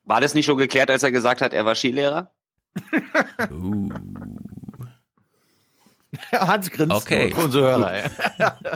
War 0.04 0.20
das 0.20 0.34
nicht 0.34 0.46
schon 0.46 0.58
geklärt, 0.58 0.90
als 0.90 1.02
er 1.02 1.12
gesagt 1.12 1.40
hat, 1.40 1.52
er 1.52 1.64
war 1.64 1.74
Skilehrer? 1.74 2.32
Uh. 3.50 3.88
Hans 6.32 6.70
grinst 6.70 6.94
Okay. 6.94 7.32
für 7.34 7.44
unsere 7.44 7.70
Hörer. 7.70 8.10
Ja. 8.38 8.58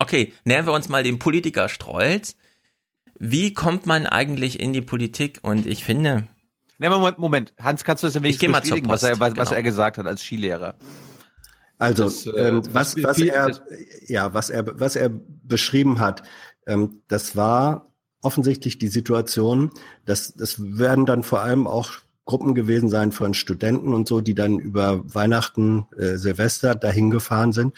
Okay, 0.00 0.32
nähern 0.44 0.66
wir 0.66 0.72
uns 0.72 0.88
mal 0.88 1.04
dem 1.04 1.20
Politiker 1.20 1.68
Strolz. 1.68 2.34
Wie 3.18 3.54
kommt 3.54 3.86
man 3.86 4.06
eigentlich 4.06 4.58
in 4.58 4.72
die 4.72 4.82
Politik? 4.82 5.38
Und 5.42 5.66
ich 5.66 5.84
finde, 5.84 6.26
Moment, 6.78 7.18
Moment. 7.18 7.52
Hans, 7.60 7.84
kannst 7.84 8.02
du 8.02 8.08
das 8.08 8.16
ein 8.16 8.22
wenig 8.22 8.36
Ich 8.36 8.40
geh 8.40 8.48
mal 8.48 8.62
zur 8.62 8.76
bestätigen, 8.76 8.88
was 8.88 9.02
er, 9.02 9.20
was, 9.20 9.36
was 9.36 9.48
genau. 9.48 9.56
er 9.58 9.62
gesagt 9.62 9.98
hat 9.98 10.06
als 10.06 10.22
Skilehrer? 10.22 10.74
Also 11.78 12.04
Das, 12.04 12.26
äh, 12.26 12.30
ähm, 12.30 12.62
was 12.72 12.96
was, 12.96 13.04
was 13.04 13.18
er 13.18 13.60
ja 14.06 14.34
was 14.34 14.50
er 14.50 14.78
was 14.78 14.96
er 14.96 15.10
beschrieben 15.10 16.00
hat, 16.00 16.22
ähm, 16.66 17.02
das 17.08 17.36
war 17.36 17.92
offensichtlich 18.20 18.78
die 18.78 18.88
Situation, 18.88 19.70
dass 20.04 20.34
das 20.34 20.60
werden 20.60 21.06
dann 21.06 21.22
vor 21.22 21.40
allem 21.40 21.66
auch 21.66 21.92
Gruppen 22.24 22.54
gewesen 22.54 22.88
sein 22.88 23.12
von 23.12 23.34
Studenten 23.34 23.92
und 23.92 24.06
so, 24.06 24.20
die 24.20 24.34
dann 24.34 24.58
über 24.58 25.02
Weihnachten, 25.14 25.86
äh, 25.98 26.16
Silvester 26.16 26.74
dahin 26.74 27.10
gefahren 27.10 27.52
sind. 27.52 27.74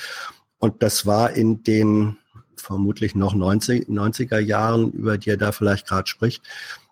Und 0.59 0.83
das 0.83 1.07
war 1.07 1.31
in 1.33 1.63
den 1.63 2.19
vermutlich 2.57 3.15
noch 3.15 3.35
90, 3.35 3.89
90er 3.89 4.39
Jahren, 4.39 4.93
über 4.93 5.19
die 5.19 5.31
er 5.31 5.37
da 5.37 5.53
vielleicht 5.53 5.87
gerade 5.87 6.07
spricht. 6.07 6.43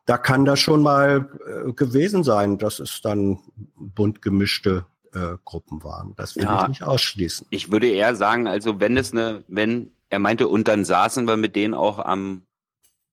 Da 0.04 0.18
kann 0.18 0.44
das 0.44 0.60
schon 0.60 0.82
mal 0.82 1.28
äh, 1.66 1.72
gewesen 1.72 2.24
sein, 2.24 2.58
dass 2.58 2.80
es 2.80 3.00
dann 3.02 3.38
bunt 3.76 4.20
gemischte 4.20 4.84
äh, 5.14 5.36
Gruppen 5.44 5.84
waren. 5.84 6.14
Das 6.16 6.36
will 6.36 6.44
Ja. 6.44 6.62
ich 6.62 6.68
nicht 6.68 6.82
ausschließen. 6.82 7.46
Ich 7.50 7.70
würde 7.70 7.88
eher 7.88 8.16
sagen, 8.16 8.46
also 8.46 8.80
wenn 8.80 8.96
es 8.96 9.12
eine, 9.12 9.44
wenn, 9.48 9.92
er 10.10 10.18
meinte, 10.18 10.48
und 10.48 10.68
dann 10.68 10.84
saßen 10.84 11.26
wir 11.26 11.36
mit 11.36 11.54
denen 11.56 11.74
auch 11.74 11.98
am 11.98 12.42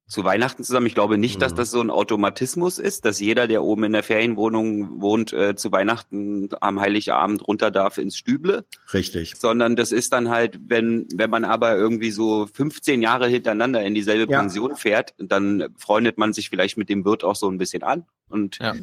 zu 0.09 0.23
Weihnachten 0.23 0.63
zusammen. 0.63 0.87
Ich 0.87 0.95
glaube 0.95 1.17
nicht, 1.17 1.39
dass 1.41 1.53
Mhm. 1.53 1.57
das 1.57 1.71
so 1.71 1.79
ein 1.79 1.89
Automatismus 1.91 2.79
ist, 2.79 3.05
dass 3.05 3.19
jeder, 3.19 3.47
der 3.47 3.63
oben 3.63 3.83
in 3.85 3.93
der 3.93 4.03
Ferienwohnung 4.03 4.99
wohnt, 5.01 5.31
äh, 5.33 5.55
zu 5.55 5.71
Weihnachten 5.71 6.49
am 6.59 6.79
Heiligabend 6.81 7.47
runter 7.47 7.69
darf 7.71 7.97
ins 7.99 8.17
Stüble, 8.17 8.65
Richtig. 8.93 9.35
sondern 9.37 9.75
das 9.75 9.91
ist 9.91 10.11
dann 10.11 10.29
halt, 10.29 10.59
wenn, 10.67 11.07
wenn 11.13 11.29
man 11.29 11.45
aber 11.45 11.77
irgendwie 11.77 12.09
so 12.11 12.47
15 12.51 13.01
Jahre 13.03 13.27
hintereinander 13.27 13.83
in 13.83 13.93
dieselbe 13.93 14.29
Ja. 14.31 14.39
Pension 14.39 14.75
fährt, 14.75 15.13
dann 15.19 15.67
freundet 15.77 16.17
man 16.17 16.33
sich 16.33 16.49
vielleicht 16.49 16.75
mit 16.77 16.89
dem 16.89 17.05
Wirt 17.05 17.23
auch 17.23 17.35
so 17.35 17.47
ein 17.49 17.59
bisschen 17.59 17.83
an 17.83 18.05
und 18.29 18.57
Ja. 18.59 18.73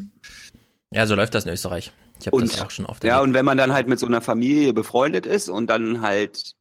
Ja, 0.92 1.06
so 1.08 1.16
läuft 1.16 1.34
das 1.34 1.44
in 1.44 1.52
Österreich. 1.52 1.90
Ich 2.20 2.28
habe 2.28 2.40
das 2.40 2.60
auch 2.62 2.70
schon 2.70 2.86
oft 2.86 3.02
Ja, 3.02 3.14
erlebt. 3.16 3.26
und 3.28 3.34
wenn 3.34 3.44
man 3.44 3.58
dann 3.58 3.72
halt 3.72 3.88
mit 3.88 3.98
so 3.98 4.06
einer 4.06 4.20
Familie 4.20 4.72
befreundet 4.72 5.26
ist 5.26 5.48
und 5.48 5.66
dann 5.68 6.00
halt, 6.00 6.54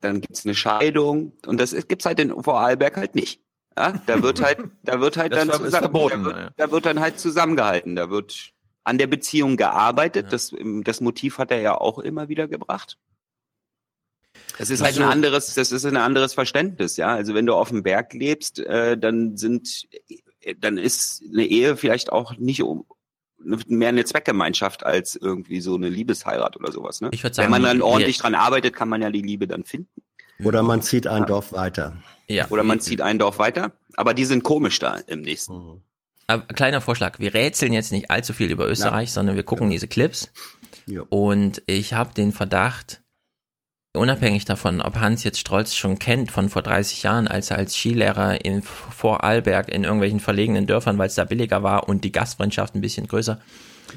dann 0.00 0.20
gibt's 0.20 0.44
eine 0.44 0.56
Scheidung 0.56 1.32
und 1.46 1.60
das 1.60 1.70
gibt's 1.86 2.04
halt 2.06 2.18
in 2.18 2.30
Vorarlberg 2.42 2.96
halt 2.96 3.14
nicht. 3.14 3.40
Ja, 3.76 3.92
da 4.06 4.22
wird 4.22 4.42
halt, 4.42 4.58
da 4.82 5.00
wird 5.00 5.16
halt 5.16 5.32
Das 5.32 5.46
dann 5.46 5.58
zusammen, 5.58 5.82
verboten, 5.82 6.24
da, 6.24 6.24
wird, 6.24 6.36
ja. 6.36 6.50
da 6.56 6.70
wird 6.70 6.86
dann 6.86 7.00
halt 7.00 7.18
zusammengehalten, 7.18 7.96
da 7.96 8.10
wird 8.10 8.52
an 8.84 8.98
der 8.98 9.06
Beziehung 9.06 9.56
gearbeitet. 9.56 10.32
Das, 10.32 10.54
das 10.82 11.00
Motiv 11.00 11.38
hat 11.38 11.50
er 11.50 11.60
ja 11.60 11.80
auch 11.80 11.98
immer 11.98 12.28
wieder 12.28 12.48
gebracht. 12.48 12.98
Das 14.58 14.70
ist 14.70 14.82
halt 14.82 14.98
ein 14.98 15.04
anderes, 15.04 15.54
das 15.54 15.72
ist 15.72 15.84
ein 15.84 15.96
anderes 15.96 16.34
Verständnis, 16.34 16.96
ja. 16.96 17.14
Also 17.14 17.34
wenn 17.34 17.46
du 17.46 17.54
auf 17.54 17.68
dem 17.68 17.82
Berg 17.82 18.12
lebst, 18.12 18.58
äh, 18.60 18.98
dann 18.98 19.36
sind, 19.36 19.86
dann 20.58 20.78
ist 20.78 21.22
eine 21.32 21.46
Ehe 21.46 21.76
vielleicht 21.76 22.12
auch 22.12 22.36
nicht 22.36 22.62
um, 22.62 22.84
mehr 23.38 23.88
eine 23.88 24.04
Zweckgemeinschaft 24.04 24.84
als 24.84 25.16
irgendwie 25.16 25.60
so 25.60 25.74
eine 25.74 25.88
Liebesheirat 25.88 26.56
oder 26.56 26.72
sowas. 26.72 27.00
Ne? 27.00 27.08
Ich 27.12 27.22
würd 27.22 27.36
Wenn 27.38 27.50
man 27.50 27.62
sagen, 27.62 27.80
dann 27.80 27.82
ordentlich 27.82 28.18
dran 28.18 28.34
arbeitet, 28.34 28.74
kann 28.74 28.88
man 28.88 29.02
ja 29.02 29.10
die 29.10 29.22
Liebe 29.22 29.46
dann 29.46 29.64
finden. 29.64 30.02
Oder 30.44 30.62
man 30.62 30.82
zieht 30.82 31.06
ein 31.06 31.26
Dorf 31.26 31.52
weiter. 31.52 31.96
Ja. 32.28 32.46
Oder 32.50 32.62
man 32.62 32.80
zieht 32.80 33.00
ein 33.00 33.18
Dorf 33.18 33.38
weiter. 33.38 33.72
Aber 33.96 34.14
die 34.14 34.24
sind 34.24 34.42
komisch 34.42 34.78
da 34.78 34.96
im 35.06 35.20
nächsten. 35.22 35.82
Aber 36.26 36.44
kleiner 36.46 36.80
Vorschlag, 36.80 37.18
wir 37.18 37.34
rätseln 37.34 37.72
jetzt 37.72 37.92
nicht 37.92 38.10
allzu 38.10 38.32
viel 38.32 38.50
über 38.50 38.68
Österreich, 38.68 39.12
sondern 39.12 39.36
wir 39.36 39.42
gucken 39.42 39.70
diese 39.70 39.88
Clips. 39.88 40.32
Ja. 40.86 41.02
Und 41.10 41.62
ich 41.66 41.92
habe 41.94 42.14
den 42.14 42.32
Verdacht, 42.32 43.02
unabhängig 43.94 44.44
davon, 44.46 44.80
ob 44.80 44.96
Hans 44.98 45.24
jetzt 45.24 45.38
Strolz 45.38 45.74
schon 45.74 45.98
kennt 45.98 46.30
von 46.32 46.48
vor 46.48 46.62
30 46.62 47.02
Jahren, 47.02 47.28
als 47.28 47.50
er 47.50 47.58
als 47.58 47.74
Skilehrer 47.76 48.44
in 48.44 48.62
Vorarlberg 48.62 49.68
in 49.68 49.84
irgendwelchen 49.84 50.20
verlegenen 50.20 50.66
Dörfern, 50.66 50.96
weil 50.98 51.08
es 51.08 51.14
da 51.16 51.24
billiger 51.24 51.62
war 51.62 51.88
und 51.88 52.04
die 52.04 52.12
Gastfreundschaft 52.12 52.74
ein 52.74 52.80
bisschen 52.80 53.06
größer. 53.08 53.40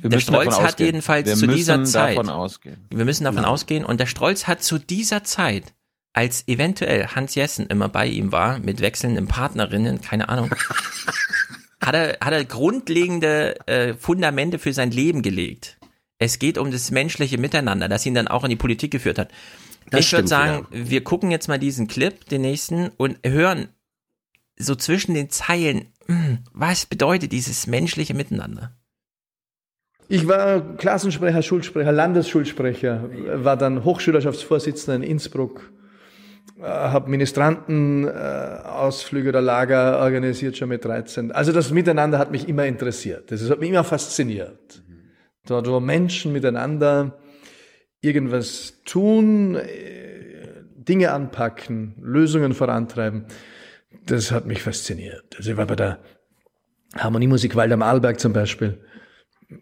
Wir 0.02 0.10
der 0.10 0.18
müssen 0.18 0.34
davon 0.34 0.48
Strolz 0.48 0.58
hat 0.60 0.66
ausgehen. 0.74 0.86
jedenfalls 0.88 1.28
Wir 1.28 1.36
zu 1.36 1.46
müssen 1.46 1.58
dieser 1.58 1.84
Zeit, 1.86 2.18
davon 2.18 2.30
ausgehen. 2.30 2.86
wir 2.89 3.06
müssen 3.06 3.24
davon 3.24 3.43
Ja. 3.43 3.50
ausgehen, 3.50 3.86
und 3.86 4.00
der 4.02 4.08
Strolz 4.08 4.46
hat 4.48 4.62
zu 4.62 4.78
dieser 4.78 5.24
Zeit, 5.24 5.74
als 6.16 6.47
eventuell 6.47 7.07
Hans 7.07 7.36
Jessen 7.36 7.68
immer 7.68 7.89
bei 7.89 8.07
ihm 8.07 8.32
war, 8.32 8.59
mit 8.59 8.80
wechselnden 8.80 9.28
Partnerinnen, 9.28 9.99
keine 9.99 10.30
Ahnung, 10.30 10.49
hat 11.82 11.93
er, 11.93 12.18
hat 12.22 12.32
er 12.32 12.45
grundlegende 12.45 13.59
äh, 13.68 13.93
Fundamente 13.95 14.57
für 14.57 14.72
sein 14.72 14.91
Leben 14.91 15.22
gelegt. 15.22 15.78
Es 16.18 16.39
geht 16.39 16.57
um 16.57 16.72
das 16.72 16.89
menschliche 16.89 17.38
Miteinander, 17.38 17.89
das 17.89 18.05
ihn 18.05 18.13
dann 18.13 18.30
auch 18.30 18.45
in 18.45 18.49
die 18.49 18.55
Politik 18.55 18.91
geführt 18.91 19.20
hat. 19.20 19.30
Das 19.89 19.99
ich 19.99 20.11
würde 20.13 20.30
sagen, 20.30 20.66
wir 20.72 21.03
gucken 21.03 21.32
jetzt 21.32 21.49
mal 21.49 21.59
diesen 21.59 21.88
Clip, 21.88 22.26
den 22.30 22.41
nächsten, 22.41 22.89
und 22.95 23.18
hören 23.26 23.68
so 24.57 24.74
zwischen 24.76 25.16
den 25.16 25.30
Zeilen, 25.30 25.91
hm, 26.05 26.39
was 26.53 26.86
bedeutet 26.86 27.34
dieses 27.34 27.68
menschliche 27.68 28.13
Miteinander? 28.13 28.72
Ich 30.07 30.28
war 30.30 30.61
Klassensprecher, 30.78 31.41
Schulsprecher, 31.41 31.91
Landesschulsprecher, 31.91 33.09
war 33.43 33.57
dann 33.57 33.84
Hochschülerschaftsvorsitzender 33.84 34.95
in 34.95 35.11
Innsbruck, 35.11 35.72
habe 36.62 37.10
Ministrantenausflüge 37.10 39.30
oder 39.30 39.41
Lager 39.41 39.98
organisiert 40.00 40.58
schon 40.58 40.70
mit 40.70 40.86
13. 40.86 41.32
Also 41.32 41.52
das 41.52 41.72
Miteinander 41.72 42.20
hat 42.20 42.32
mich 42.32 42.48
immer 42.48 42.66
interessiert. 42.66 43.32
Das 43.32 43.50
hat 43.50 43.60
mich 43.60 43.70
immer 43.70 43.84
fasziniert. 43.84 44.84
Dort, 45.46 45.68
wo 45.68 45.80
Menschen 45.80 46.34
miteinander 46.34 47.20
irgendwas 48.02 48.82
tun, 48.86 49.56
äh, 49.56 50.64
Dinge 50.76 51.12
anpacken, 51.12 51.96
Lösungen 52.02 52.54
vorantreiben, 52.54 53.26
das 54.06 54.32
hat 54.32 54.46
mich 54.46 54.62
fasziniert. 54.62 55.36
Also 55.38 55.52
ich 55.52 55.58
war 55.58 55.66
bei 55.66 55.76
der 55.76 56.00
Harmoniemusik 56.96 57.56
Waldam 57.56 57.82
Arlberg 57.82 58.20
zum 58.20 58.34
Beispiel, 58.34 58.80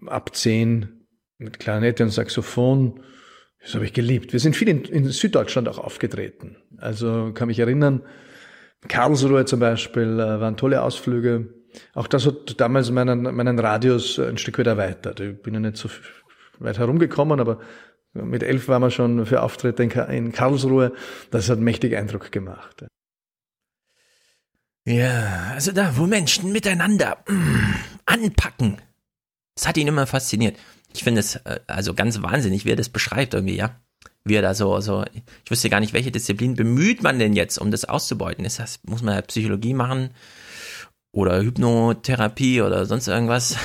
ab 0.05 0.35
10 0.35 1.07
mit 1.37 1.59
Klarinette 1.59 2.03
und 2.03 2.09
Saxophon. 2.09 3.01
Das 3.63 3.75
habe 3.75 3.85
ich 3.85 3.93
geliebt. 3.93 4.33
Wir 4.33 4.39
sind 4.39 4.55
viel 4.55 4.67
in, 4.67 4.83
in 4.83 5.05
Süddeutschland 5.05 5.69
auch 5.69 5.77
aufgetreten. 5.77 6.57
Also 6.77 7.31
kann 7.33 7.47
mich 7.47 7.59
erinnern, 7.59 8.03
Karlsruhe 8.87 9.45
zum 9.45 9.61
Beispiel 9.61 10.19
äh, 10.19 10.39
waren 10.41 10.57
tolle 10.57 10.81
Ausflüge. 10.81 11.53
Auch 11.93 12.07
das 12.07 12.27
hat 12.27 12.59
damals 12.59 12.91
meinen, 12.91 13.23
meinen 13.35 13.57
Radius 13.57 14.19
ein 14.19 14.37
Stück 14.37 14.59
weit 14.59 14.67
erweitert. 14.67 15.19
Ich 15.21 15.41
bin 15.41 15.53
ja 15.53 15.59
nicht 15.61 15.77
so 15.77 15.89
weit 16.59 16.77
herumgekommen, 16.77 17.39
aber 17.39 17.59
mit 18.13 18.43
elf 18.43 18.67
waren 18.67 18.81
wir 18.81 18.91
schon 18.91 19.25
für 19.25 19.41
Auftritte 19.41 19.81
in, 19.81 19.89
in 19.89 20.31
Karlsruhe. 20.33 20.91
Das 21.31 21.49
hat 21.49 21.59
mächtig 21.59 21.95
Eindruck 21.95 22.31
gemacht. 22.31 22.85
Ja, 24.85 25.51
also 25.53 25.71
da, 25.71 25.97
wo 25.97 26.05
Menschen 26.05 26.51
miteinander 26.51 27.23
mm, 27.27 27.75
anpacken. 28.05 28.81
Das 29.55 29.67
hat 29.67 29.77
ihn 29.77 29.87
immer 29.87 30.05
fasziniert. 30.05 30.57
Ich 30.93 31.03
finde 31.03 31.19
es 31.19 31.35
äh, 31.37 31.59
also 31.67 31.93
ganz 31.93 32.21
wahnsinnig, 32.21 32.65
wie 32.65 32.71
er 32.71 32.75
das 32.75 32.89
beschreibt 32.89 33.33
irgendwie, 33.33 33.55
ja. 33.55 33.79
Wie 34.25 34.35
er 34.35 34.41
da 34.41 34.53
so, 34.53 34.79
so, 34.79 35.03
ich 35.13 35.51
wüsste 35.51 35.69
gar 35.69 35.81
nicht, 35.81 35.93
welche 35.93 36.11
Disziplin 36.11 36.55
bemüht 36.55 37.03
man 37.03 37.19
denn 37.19 37.33
jetzt, 37.33 37.57
um 37.57 37.71
das 37.71 37.83
auszubeuten? 37.83 38.45
Ist 38.45 38.59
das, 38.59 38.79
muss 38.83 39.01
man 39.01 39.15
ja 39.15 39.21
Psychologie 39.21 39.73
machen? 39.73 40.11
Oder 41.11 41.41
Hypnotherapie 41.41 42.61
oder 42.61 42.85
sonst 42.85 43.07
irgendwas? 43.07 43.57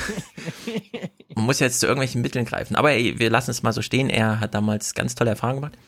man 1.37 1.45
muss 1.45 1.61
jetzt 1.61 1.81
zu 1.81 1.87
irgendwelchen 1.87 2.23
Mitteln 2.23 2.45
greifen. 2.45 2.77
Aber 2.77 2.91
ey, 2.91 3.19
wir 3.19 3.31
lassen 3.31 3.53
es 3.53 3.63
mal 3.63 3.73
so 3.73 3.83
stehen. 3.83 4.11
Er 4.11 4.41
hat 4.41 4.55
damals 4.55 4.95
ganz 4.95 5.15
tolle 5.15 5.31
Erfahrungen 5.31 5.61
gemacht. 5.61 5.79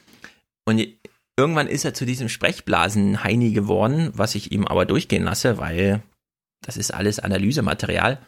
Und 0.64 0.86
irgendwann 1.36 1.66
ist 1.66 1.84
er 1.84 1.92
zu 1.92 2.06
diesem 2.06 2.28
Sprechblasen-Heini 2.28 3.52
geworden, 3.52 4.10
was 4.14 4.36
ich 4.36 4.52
ihm 4.52 4.66
aber 4.66 4.86
durchgehen 4.86 5.24
lasse, 5.24 5.58
weil 5.58 6.02
das 6.64 6.76
ist 6.76 6.92
alles 6.94 7.18
Analysematerial. 7.18 8.18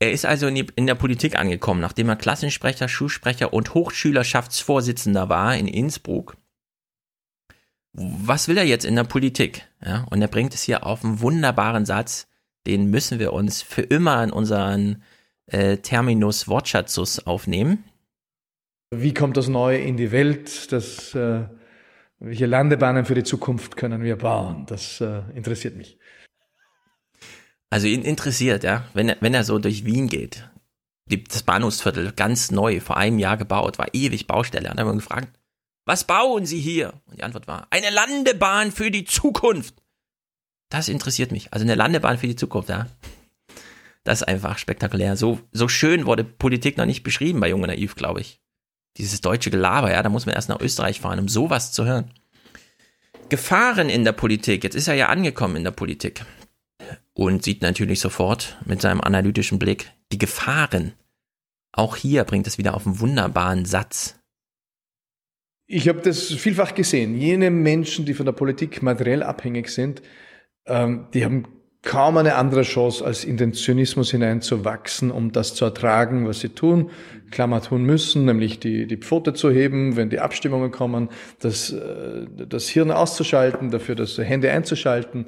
Er 0.00 0.12
ist 0.12 0.24
also 0.24 0.46
in, 0.46 0.54
die, 0.54 0.66
in 0.76 0.86
der 0.86 0.94
Politik 0.94 1.36
angekommen, 1.36 1.80
nachdem 1.80 2.08
er 2.08 2.16
Klassensprecher, 2.16 2.88
Schulsprecher 2.88 3.52
und 3.52 3.74
Hochschülerschaftsvorsitzender 3.74 5.28
war 5.28 5.56
in 5.56 5.66
Innsbruck. 5.66 6.36
Was 7.92 8.46
will 8.46 8.58
er 8.58 8.64
jetzt 8.64 8.84
in 8.84 8.94
der 8.94 9.04
Politik? 9.04 9.66
Ja, 9.84 10.06
und 10.10 10.22
er 10.22 10.28
bringt 10.28 10.54
es 10.54 10.62
hier 10.62 10.86
auf 10.86 11.04
einen 11.04 11.20
wunderbaren 11.20 11.84
Satz, 11.84 12.28
den 12.66 12.90
müssen 12.90 13.18
wir 13.18 13.32
uns 13.32 13.62
für 13.62 13.82
immer 13.82 14.22
in 14.22 14.30
unseren 14.30 15.02
äh, 15.46 15.78
Terminus 15.78 16.46
Wortschatzus 16.46 17.26
aufnehmen. 17.26 17.84
Wie 18.90 19.14
kommt 19.14 19.36
das 19.36 19.48
Neue 19.48 19.78
in 19.78 19.96
die 19.96 20.12
Welt? 20.12 20.70
Das, 20.70 21.14
äh, 21.14 21.44
welche 22.20 22.46
Landebahnen 22.46 23.04
für 23.04 23.14
die 23.14 23.24
Zukunft 23.24 23.76
können 23.76 24.02
wir 24.02 24.16
bauen? 24.16 24.66
Das 24.66 25.00
äh, 25.00 25.22
interessiert 25.34 25.76
mich. 25.76 25.98
Also 27.70 27.86
ihn 27.86 28.02
interessiert, 28.02 28.64
ja, 28.64 28.84
wenn 28.94 29.10
er, 29.10 29.16
wenn 29.20 29.34
er 29.34 29.44
so 29.44 29.58
durch 29.58 29.84
Wien 29.84 30.08
geht. 30.08 30.48
Die, 31.10 31.24
das 31.24 31.42
Bahnhofsviertel, 31.42 32.12
ganz 32.12 32.50
neu, 32.50 32.80
vor 32.80 32.96
einem 32.96 33.18
Jahr 33.18 33.36
gebaut, 33.36 33.78
war 33.78 33.88
ewig 33.92 34.26
Baustelle. 34.26 34.70
Und 34.70 34.78
dann 34.78 34.86
haben 34.86 34.94
wir 34.94 35.00
gefragt, 35.00 35.38
was 35.84 36.04
bauen 36.04 36.44
Sie 36.44 36.60
hier? 36.60 36.94
Und 37.06 37.18
die 37.18 37.22
Antwort 37.22 37.48
war, 37.48 37.66
eine 37.70 37.90
Landebahn 37.90 38.72
für 38.72 38.90
die 38.90 39.04
Zukunft. 39.04 39.74
Das 40.70 40.88
interessiert 40.88 41.32
mich. 41.32 41.52
Also 41.52 41.64
eine 41.64 41.74
Landebahn 41.74 42.18
für 42.18 42.26
die 42.26 42.36
Zukunft, 42.36 42.68
ja. 42.68 42.86
Das 44.04 44.20
ist 44.20 44.28
einfach 44.28 44.58
spektakulär. 44.58 45.16
So, 45.16 45.40
so 45.52 45.68
schön 45.68 46.06
wurde 46.06 46.24
Politik 46.24 46.76
noch 46.76 46.86
nicht 46.86 47.02
beschrieben 47.02 47.40
bei 47.40 47.48
Junge 47.48 47.66
Naiv, 47.66 47.94
glaube 47.94 48.20
ich. 48.20 48.40
Dieses 48.96 49.20
deutsche 49.20 49.50
Gelaber, 49.50 49.90
ja, 49.90 50.02
da 50.02 50.08
muss 50.08 50.26
man 50.26 50.34
erst 50.34 50.48
nach 50.48 50.60
Österreich 50.60 51.00
fahren, 51.00 51.20
um 51.20 51.28
sowas 51.28 51.72
zu 51.72 51.84
hören. 51.84 52.12
Gefahren 53.28 53.88
in 53.88 54.04
der 54.04 54.12
Politik. 54.12 54.64
Jetzt 54.64 54.74
ist 54.74 54.88
er 54.88 54.94
ja 54.94 55.08
angekommen 55.08 55.56
in 55.56 55.64
der 55.64 55.70
Politik 55.70 56.24
und 57.18 57.42
sieht 57.42 57.62
natürlich 57.62 57.98
sofort 57.98 58.56
mit 58.64 58.80
seinem 58.80 59.00
analytischen 59.00 59.58
Blick 59.58 59.90
die 60.12 60.18
Gefahren. 60.18 60.92
Auch 61.72 61.96
hier 61.96 62.22
bringt 62.22 62.46
es 62.46 62.58
wieder 62.58 62.74
auf 62.74 62.86
einen 62.86 63.00
wunderbaren 63.00 63.64
Satz. 63.64 64.20
Ich 65.66 65.88
habe 65.88 66.00
das 66.00 66.28
vielfach 66.28 66.76
gesehen. 66.76 67.16
Jene 67.16 67.50
Menschen, 67.50 68.04
die 68.04 68.14
von 68.14 68.24
der 68.24 68.32
Politik 68.32 68.82
materiell 68.84 69.24
abhängig 69.24 69.68
sind, 69.70 70.00
ähm, 70.66 71.08
die 71.12 71.24
haben 71.24 71.48
kaum 71.82 72.18
eine 72.18 72.36
andere 72.36 72.62
Chance, 72.62 73.04
als 73.04 73.24
in 73.24 73.36
den 73.36 73.52
Zynismus 73.52 74.12
hineinzuwachsen, 74.12 75.10
um 75.10 75.32
das 75.32 75.56
zu 75.56 75.64
ertragen, 75.64 76.24
was 76.28 76.38
sie 76.38 76.50
tun, 76.50 76.90
Klammer 77.32 77.60
tun 77.60 77.82
müssen, 77.82 78.26
nämlich 78.26 78.60
die, 78.60 78.86
die 78.86 78.96
Pfote 78.96 79.34
zu 79.34 79.50
heben, 79.50 79.96
wenn 79.96 80.08
die 80.08 80.20
Abstimmungen 80.20 80.70
kommen, 80.70 81.08
das, 81.40 81.72
äh, 81.72 82.26
das 82.48 82.68
Hirn 82.68 82.92
auszuschalten, 82.92 83.72
dafür 83.72 83.96
das 83.96 84.16
Hände 84.18 84.52
einzuschalten. 84.52 85.26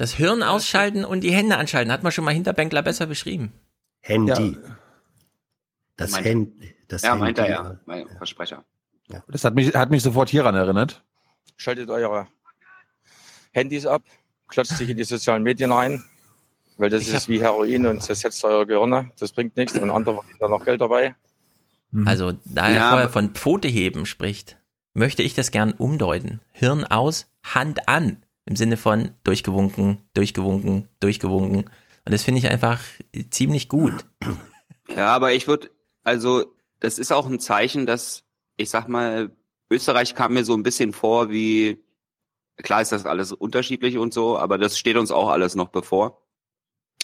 Das 0.00 0.14
Hirn 0.14 0.42
ausschalten 0.42 1.04
und 1.04 1.20
die 1.20 1.30
Hände 1.30 1.58
anschalten, 1.58 1.92
hat 1.92 2.02
man 2.02 2.10
schon 2.10 2.24
mal 2.24 2.32
Hinterbänkler 2.32 2.80
besser 2.80 3.04
beschrieben. 3.04 3.52
Handy. 4.00 4.56
Das 5.98 6.12
Meint- 6.12 6.24
Handy. 6.24 6.74
Das 6.88 7.02
ja, 7.02 7.10
Handy. 7.10 7.24
meint 7.24 7.38
er 7.38 7.50
ja, 7.50 7.80
mein 7.84 8.08
Versprecher. 8.16 8.64
Das 9.28 9.44
hat 9.44 9.54
mich, 9.54 9.74
hat 9.74 9.90
mich 9.90 10.02
sofort 10.02 10.30
hieran 10.30 10.54
erinnert. 10.54 11.04
Schaltet 11.58 11.90
eure 11.90 12.28
Handys 13.52 13.84
ab, 13.84 14.02
klotzt 14.48 14.74
sich 14.78 14.88
in 14.88 14.96
die 14.96 15.04
sozialen 15.04 15.42
Medien 15.42 15.70
rein, 15.70 16.02
weil 16.78 16.88
das 16.88 17.06
ist 17.06 17.28
wie 17.28 17.42
Heroin 17.42 17.84
und 17.84 18.02
zersetzt 18.02 18.42
eure 18.42 18.66
Gehirne. 18.66 19.10
Das 19.18 19.32
bringt 19.32 19.58
nichts 19.58 19.76
und 19.78 19.90
andere 19.90 20.14
verdienen 20.14 20.38
da 20.40 20.48
noch 20.48 20.64
Geld 20.64 20.80
dabei. 20.80 21.14
Also, 22.06 22.32
da 22.46 22.68
er 22.70 22.74
Ja, 22.74 22.90
vorher 22.92 23.10
von 23.10 23.34
Pfoteheben 23.34 24.06
spricht, 24.06 24.56
möchte 24.94 25.22
ich 25.22 25.34
das 25.34 25.50
gern 25.50 25.72
umdeuten. 25.72 26.40
Hirn 26.52 26.84
aus, 26.84 27.28
Hand 27.44 27.86
an. 27.86 28.22
Im 28.46 28.56
Sinne 28.56 28.76
von 28.76 29.10
durchgewunken, 29.22 29.98
durchgewunken, 30.14 30.88
durchgewunken. 30.98 31.64
Und 32.04 32.12
das 32.12 32.22
finde 32.22 32.40
ich 32.40 32.48
einfach 32.48 32.80
ziemlich 33.30 33.68
gut. 33.68 34.04
Ja, 34.88 35.14
aber 35.14 35.32
ich 35.32 35.46
würde, 35.46 35.70
also 36.02 36.52
das 36.80 36.98
ist 36.98 37.12
auch 37.12 37.26
ein 37.26 37.38
Zeichen, 37.38 37.86
dass, 37.86 38.24
ich 38.56 38.70
sag 38.70 38.88
mal, 38.88 39.30
Österreich 39.70 40.14
kam 40.14 40.34
mir 40.34 40.44
so 40.44 40.54
ein 40.54 40.62
bisschen 40.62 40.92
vor 40.92 41.30
wie, 41.30 41.84
klar 42.56 42.82
ist 42.82 42.92
das 42.92 43.06
alles 43.06 43.32
unterschiedlich 43.32 43.98
und 43.98 44.12
so, 44.12 44.38
aber 44.38 44.58
das 44.58 44.78
steht 44.78 44.96
uns 44.96 45.10
auch 45.10 45.28
alles 45.28 45.54
noch 45.54 45.68
bevor. 45.68 46.22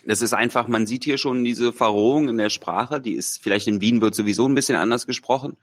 Das 0.05 0.22
ist 0.22 0.34
einfach, 0.34 0.68
man 0.68 0.87
sieht 0.87 1.05
hier 1.05 1.18
schon 1.18 1.45
diese 1.45 1.72
Verrohung 1.72 2.28
in 2.28 2.39
der 2.39 2.51
Sprache, 2.51 3.01
die 3.01 3.14
ist, 3.14 3.43
vielleicht 3.43 3.66
in 3.66 3.80
Wien 3.80 4.01
wird 4.01 4.14
sowieso 4.14 4.49
ein 4.49 4.55
bisschen 4.55 4.76
anders 4.76 5.07
gesprochen. 5.07 5.57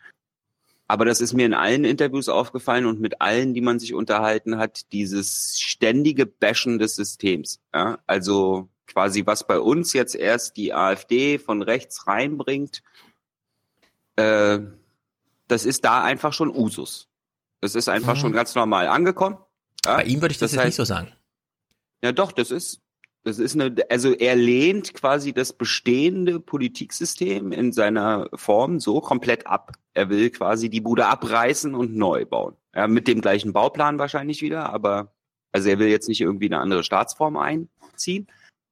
Aber 0.87 1.05
das 1.05 1.21
ist 1.21 1.33
mir 1.33 1.45
in 1.45 1.53
allen 1.53 1.85
Interviews 1.85 2.29
aufgefallen 2.29 2.85
und 2.85 2.99
mit 2.99 3.21
allen, 3.21 3.53
die 3.53 3.61
man 3.61 3.79
sich 3.79 3.93
unterhalten 3.93 4.57
hat, 4.57 4.91
dieses 4.91 5.57
ständige 5.59 6.25
Bashen 6.25 6.77
des 6.77 6.95
Systems. 6.95 7.59
Ja? 7.73 7.99
Also 8.05 8.67
quasi, 8.85 9.25
was 9.25 9.47
bei 9.47 9.59
uns 9.59 9.93
jetzt 9.93 10.13
erst 10.13 10.57
die 10.57 10.73
AfD 10.73 11.39
von 11.39 11.61
rechts 11.61 12.05
reinbringt, 12.05 12.83
äh, 14.17 14.59
das 15.47 15.65
ist 15.65 15.85
da 15.85 16.03
einfach 16.03 16.33
schon 16.33 16.49
Usus. 16.55 17.07
Das 17.61 17.75
ist 17.75 17.87
einfach 17.89 18.15
Mhm. 18.15 18.19
schon 18.19 18.31
ganz 18.33 18.53
normal 18.55 18.87
angekommen. 18.87 19.37
Ja? 19.85 19.97
Bei 19.97 20.03
ihm 20.03 20.21
würde 20.21 20.33
ich 20.33 20.37
das, 20.37 20.51
jetzt 20.51 20.61
heißt- 20.61 20.65
nicht 20.65 20.75
so 20.75 20.83
sagen. 20.83 21.11
ja, 22.03 22.11
doch, 22.11 22.31
das 22.33 22.51
ist, 22.51 22.81
das 23.23 23.39
ist 23.39 23.55
eine, 23.55 23.73
also 23.89 24.11
er 24.13 24.35
lehnt 24.35 24.93
quasi 24.93 25.31
das 25.33 25.53
bestehende 25.53 26.39
Politiksystem 26.39 27.51
in 27.51 27.71
seiner 27.71 28.27
Form 28.33 28.79
so 28.79 28.99
komplett 29.01 29.47
ab. 29.47 29.73
Er 29.93 30.09
will 30.09 30.29
quasi 30.29 30.69
die 30.69 30.81
Bude 30.81 31.05
abreißen 31.05 31.73
und 31.75 31.95
neu 31.95 32.25
bauen. 32.25 32.55
Ja, 32.75 32.87
mit 32.87 33.07
dem 33.07 33.21
gleichen 33.21 33.53
Bauplan 33.53 33.99
wahrscheinlich 33.99 34.41
wieder, 34.41 34.73
aber, 34.73 35.13
also 35.51 35.69
er 35.69 35.79
will 35.79 35.87
jetzt 35.87 36.09
nicht 36.09 36.21
irgendwie 36.21 36.47
eine 36.47 36.59
andere 36.59 36.83
Staatsform 36.83 37.37
einziehen. 37.37 38.27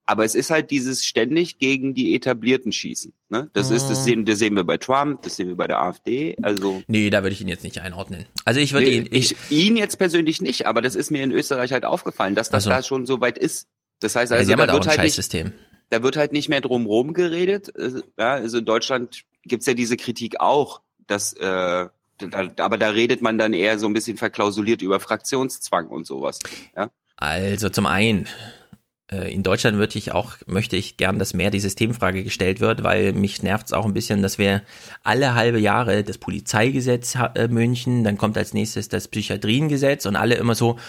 Aber 0.07 0.25
es 0.25 0.35
ist 0.35 0.49
halt 0.49 0.71
dieses 0.71 1.05
ständig 1.05 1.59
gegen 1.59 1.93
die 1.93 2.15
Etablierten 2.15 2.71
schießen. 2.73 3.13
Ne? 3.29 3.49
Das 3.53 3.69
ist, 3.69 3.87
das 3.89 3.99
Mhm. 3.99 4.03
sehen, 4.03 4.25
das 4.25 4.39
sehen 4.39 4.55
wir 4.55 4.63
bei 4.65 4.77
Trump, 4.77 5.21
das 5.21 5.37
sehen 5.37 5.47
wir 5.47 5.55
bei 5.55 5.67
der 5.67 5.79
AfD. 5.79 6.35
Also 6.41 6.81
Nee, 6.87 7.09
da 7.11 7.21
würde 7.21 7.33
ich 7.33 7.39
ihn 7.41 7.47
jetzt 7.47 7.63
nicht 7.63 7.79
einordnen. 7.79 8.25
Also 8.43 8.59
ich 8.59 8.73
würde 8.73 8.87
Nee, 8.87 8.97
ihn, 8.97 9.07
ich, 9.11 9.35
ich, 9.49 9.51
ihn 9.51 9.77
jetzt 9.77 9.97
persönlich 9.97 10.41
nicht, 10.41 10.65
aber 10.65 10.81
das 10.81 10.95
ist 10.95 11.11
mir 11.11 11.23
in 11.23 11.31
Österreich 11.31 11.71
halt 11.71 11.85
aufgefallen, 11.85 12.35
dass 12.35 12.49
das 12.49 12.63
Ach 12.63 12.65
so. 12.65 12.69
da 12.71 12.83
schon 12.83 13.05
so 13.05 13.21
weit 13.21 13.37
ist. 13.37 13.67
Das 14.01 14.15
heißt 14.15 14.31
Ja, 14.31 14.37
also, 14.37 14.51
haben 14.51 14.57
da 14.57 14.73
halt 14.73 14.85
wird 14.85 14.97
halt 14.97 15.03
nicht, 15.03 15.53
da 15.89 16.03
wird 16.03 16.17
halt 16.17 16.33
nicht 16.33 16.49
mehr 16.49 16.61
drum 16.61 16.85
rum 16.85 17.13
geredet. 17.13 17.73
Äh, 17.75 18.01
Ja, 18.17 18.33
also 18.33 18.57
in 18.57 18.65
Deutschland 18.65 19.23
gibt's 19.43 19.65
ja 19.65 19.73
diese 19.73 19.95
Kritik 19.95 20.39
auch, 20.41 20.81
dass 21.07 21.33
äh, 21.33 21.87
aber 22.57 22.77
da 22.77 22.89
redet 22.89 23.21
man 23.21 23.37
dann 23.37 23.53
eher 23.53 23.79
so 23.79 23.87
ein 23.87 23.93
bisschen 23.93 24.17
verklausuliert 24.17 24.81
über 24.81 24.99
Fraktionszwang 24.99 25.87
und 25.87 26.05
sowas. 26.05 26.39
Ja? 26.75 26.91
Also 27.15 27.69
zum 27.69 27.85
einen, 27.87 28.27
in 29.11 29.43
Deutschland 29.43 29.77
würde 29.77 29.97
ich 29.97 30.13
auch, 30.13 30.37
möchte 30.45 30.77
ich 30.77 30.95
gern, 30.95 31.19
dass 31.19 31.33
mehr 31.33 31.51
die 31.51 31.59
Systemfrage 31.59 32.23
gestellt 32.23 32.61
wird, 32.61 32.83
weil 32.83 33.11
mich 33.11 33.43
nervt 33.43 33.67
es 33.67 33.73
auch 33.73 33.85
ein 33.85 33.93
bisschen, 33.93 34.21
dass 34.21 34.37
wir 34.37 34.61
alle 35.03 35.35
halbe 35.35 35.59
Jahre 35.59 36.03
das 36.03 36.17
Polizeigesetz 36.17 37.17
äh, 37.35 37.49
München, 37.49 38.05
dann 38.05 38.17
kommt 38.17 38.37
als 38.37 38.53
nächstes 38.53 38.87
das 38.87 39.09
Psychiatriengesetz 39.09 40.05
und 40.05 40.15
alle 40.15 40.35
immer 40.35 40.55
so, 40.55 40.79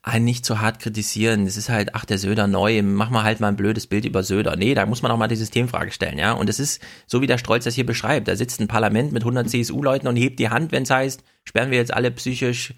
ah, 0.00 0.18
nicht 0.18 0.46
zu 0.46 0.60
hart 0.60 0.78
kritisieren, 0.78 1.44
das 1.44 1.58
ist 1.58 1.68
halt, 1.68 1.94
ach, 1.94 2.06
der 2.06 2.16
Söder 2.16 2.46
neu, 2.46 2.82
mach 2.82 3.10
mal 3.10 3.24
halt 3.24 3.40
mal 3.40 3.48
ein 3.48 3.56
blödes 3.56 3.86
Bild 3.86 4.06
über 4.06 4.22
Söder. 4.22 4.56
Nee, 4.56 4.74
da 4.74 4.86
muss 4.86 5.02
man 5.02 5.12
auch 5.12 5.18
mal 5.18 5.28
die 5.28 5.36
Systemfrage 5.36 5.90
stellen, 5.90 6.18
ja. 6.18 6.32
Und 6.32 6.48
es 6.48 6.58
ist, 6.58 6.80
so 7.06 7.20
wie 7.20 7.26
der 7.26 7.36
Strolz 7.38 7.64
das 7.64 7.74
hier 7.74 7.84
beschreibt, 7.84 8.28
da 8.28 8.36
sitzt 8.36 8.58
ein 8.60 8.68
Parlament 8.68 9.12
mit 9.12 9.22
100 9.22 9.50
CSU-Leuten 9.50 10.08
und 10.08 10.16
hebt 10.16 10.38
die 10.38 10.48
Hand, 10.48 10.72
wenn 10.72 10.84
es 10.84 10.90
heißt, 10.90 11.22
sperren 11.44 11.70
wir 11.70 11.78
jetzt 11.78 11.92
alle 11.92 12.10
psychisch 12.10 12.72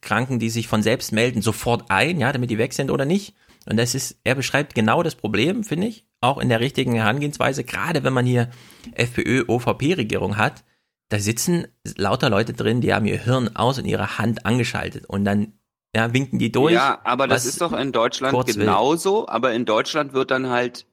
Kranken, 0.00 0.38
die 0.38 0.50
sich 0.50 0.68
von 0.68 0.84
selbst 0.84 1.10
melden, 1.10 1.42
sofort 1.42 1.90
ein, 1.90 2.20
ja, 2.20 2.32
damit 2.32 2.50
die 2.50 2.58
weg 2.58 2.74
sind 2.74 2.92
oder 2.92 3.04
nicht. 3.04 3.34
Und 3.66 3.76
das 3.76 3.94
ist, 3.94 4.18
er 4.24 4.34
beschreibt 4.34 4.74
genau 4.74 5.02
das 5.02 5.14
Problem, 5.14 5.64
finde 5.64 5.86
ich, 5.86 6.06
auch 6.20 6.38
in 6.38 6.48
der 6.48 6.60
richtigen 6.60 6.94
Herangehensweise, 6.94 7.64
gerade 7.64 8.04
wenn 8.04 8.12
man 8.12 8.26
hier 8.26 8.50
FPÖ-OVP-Regierung 8.94 10.36
hat, 10.36 10.64
da 11.08 11.18
sitzen 11.18 11.66
lauter 11.96 12.30
Leute 12.30 12.52
drin, 12.52 12.80
die 12.80 12.92
haben 12.94 13.06
ihr 13.06 13.18
Hirn 13.18 13.54
aus 13.56 13.78
und 13.78 13.84
ihre 13.84 14.18
Hand 14.18 14.46
angeschaltet 14.46 15.06
und 15.06 15.24
dann 15.24 15.52
ja, 15.94 16.12
winken 16.12 16.38
die 16.38 16.50
durch. 16.50 16.74
Ja, 16.74 17.00
aber 17.04 17.28
das 17.28 17.46
ist 17.46 17.60
doch 17.60 17.72
in 17.72 17.92
Deutschland 17.92 18.34
kurz 18.34 18.48
will. 18.48 18.64
genauso, 18.64 19.28
aber 19.28 19.52
in 19.52 19.64
Deutschland 19.64 20.12
wird 20.12 20.30
dann 20.30 20.48
halt 20.48 20.86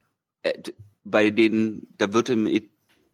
äh, 0.43 0.53
bei 1.03 1.31
den, 1.31 1.87
da 1.97 2.13
wird 2.13 2.29
im, 2.29 2.47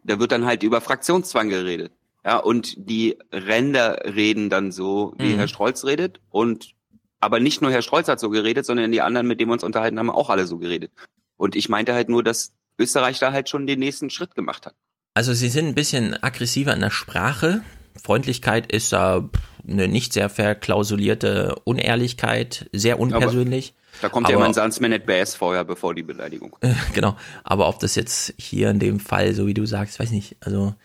da 0.03 0.19
wird 0.19 0.31
dann 0.31 0.45
halt 0.45 0.63
über 0.63 0.81
Fraktionszwang 0.81 1.49
geredet. 1.49 1.93
Ja, 2.25 2.37
und 2.37 2.75
die 2.89 3.17
Ränder 3.31 4.01
reden 4.03 4.49
dann 4.49 4.73
so, 4.73 5.13
wie 5.17 5.33
Mhm. 5.33 5.37
Herr 5.37 5.47
Strolz 5.47 5.85
redet. 5.85 6.19
Und 6.29 6.73
aber 7.19 7.39
nicht 7.39 7.61
nur 7.61 7.71
Herr 7.71 7.81
Strolz 7.81 8.07
hat 8.07 8.19
so 8.19 8.29
geredet, 8.29 8.65
sondern 8.65 8.91
die 8.91 9.01
anderen, 9.01 9.27
mit 9.27 9.39
denen 9.39 9.49
wir 9.49 9.53
uns 9.53 9.63
unterhalten 9.63 9.97
haben, 9.99 10.09
auch 10.09 10.29
alle 10.29 10.45
so 10.47 10.57
geredet. 10.57 10.91
Und 11.37 11.55
ich 11.55 11.69
meinte 11.69 11.93
halt 11.93 12.09
nur, 12.09 12.23
dass 12.23 12.53
Österreich 12.79 13.19
da 13.19 13.31
halt 13.31 13.49
schon 13.49 13.67
den 13.67 13.79
nächsten 13.79 14.09
Schritt 14.09 14.35
gemacht 14.35 14.65
hat. 14.65 14.75
Also 15.13 15.33
sie 15.33 15.49
sind 15.49 15.67
ein 15.67 15.75
bisschen 15.75 16.21
aggressiver 16.21 16.73
in 16.73 16.81
der 16.81 16.91
Sprache. 16.91 17.61
Freundlichkeit 18.01 18.71
ist 18.71 18.93
da 18.93 19.27
eine 19.67 19.87
nicht 19.87 20.13
sehr 20.13 20.29
verklausulierte 20.29 21.55
Unehrlichkeit, 21.63 22.69
sehr 22.71 22.99
unpersönlich. 22.99 23.73
Da 24.01 24.09
kommt 24.09 24.29
ja 24.29 24.35
Aber- 24.35 24.43
immer 24.43 24.51
ein 24.51 24.53
Sansmanet 24.53 25.05
Bass 25.07 25.33
vorher, 25.33 25.63
bevor 25.63 25.95
die 25.95 26.03
Beleidigung. 26.03 26.55
genau. 26.93 27.15
Aber 27.43 27.67
ob 27.67 27.79
das 27.79 27.95
jetzt 27.95 28.33
hier 28.37 28.69
in 28.69 28.77
dem 28.79 28.99
Fall, 28.99 29.33
so 29.33 29.47
wie 29.47 29.55
du 29.55 29.65
sagst, 29.65 29.99
weiß 29.99 30.11
nicht. 30.11 30.35
Also 30.39 30.75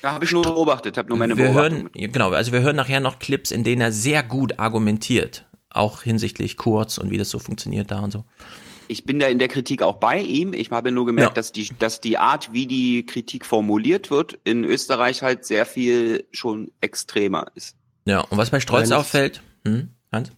Da 0.00 0.12
habe 0.12 0.24
ich 0.24 0.32
nur 0.32 0.42
beobachtet, 0.42 0.96
habe 0.96 1.10
nur 1.10 1.18
meine 1.18 1.36
wir 1.36 1.52
hören, 1.52 1.90
genau, 1.92 2.30
also 2.30 2.52
wir 2.52 2.62
hören 2.62 2.76
nachher 2.76 3.00
noch 3.00 3.18
Clips, 3.18 3.50
in 3.50 3.62
denen 3.62 3.82
er 3.82 3.92
sehr 3.92 4.22
gut 4.22 4.58
argumentiert, 4.58 5.44
auch 5.74 6.02
hinsichtlich 6.02 6.56
Kurz 6.56 6.98
und 6.98 7.10
wie 7.10 7.18
das 7.18 7.30
so 7.30 7.38
funktioniert 7.38 7.90
da 7.90 8.00
und 8.00 8.10
so. 8.12 8.24
ich 8.88 9.04
bin 9.04 9.18
da 9.18 9.26
in 9.28 9.38
der 9.38 9.48
Kritik 9.48 9.80
auch 9.82 9.96
bei 9.96 10.20
ihm. 10.20 10.52
Ich 10.52 10.70
habe 10.70 10.92
nur 10.92 11.06
gemerkt, 11.06 11.30
Ja. 11.30 11.34
dass 11.34 11.52
die, 11.52 11.68
dass 11.78 12.00
die 12.00 12.18
Art, 12.18 12.52
wie 12.52 12.66
die 12.66 13.06
Kritik 13.06 13.46
formuliert 13.46 14.10
wird, 14.10 14.38
in 14.44 14.64
Österreich 14.64 15.22
halt 15.22 15.44
sehr 15.46 15.64
viel 15.66 16.24
schon 16.32 16.70
extremer 16.80 17.46
ist. 17.54 17.76
Ja, 18.04 18.20
und 18.20 18.36
was 18.38 18.50
bei 18.50 18.60
Strolz 18.60 18.90
Nein, 18.90 18.98
auffällt, 18.98 19.40
hm, 19.64 19.88
Hans? 20.10 20.32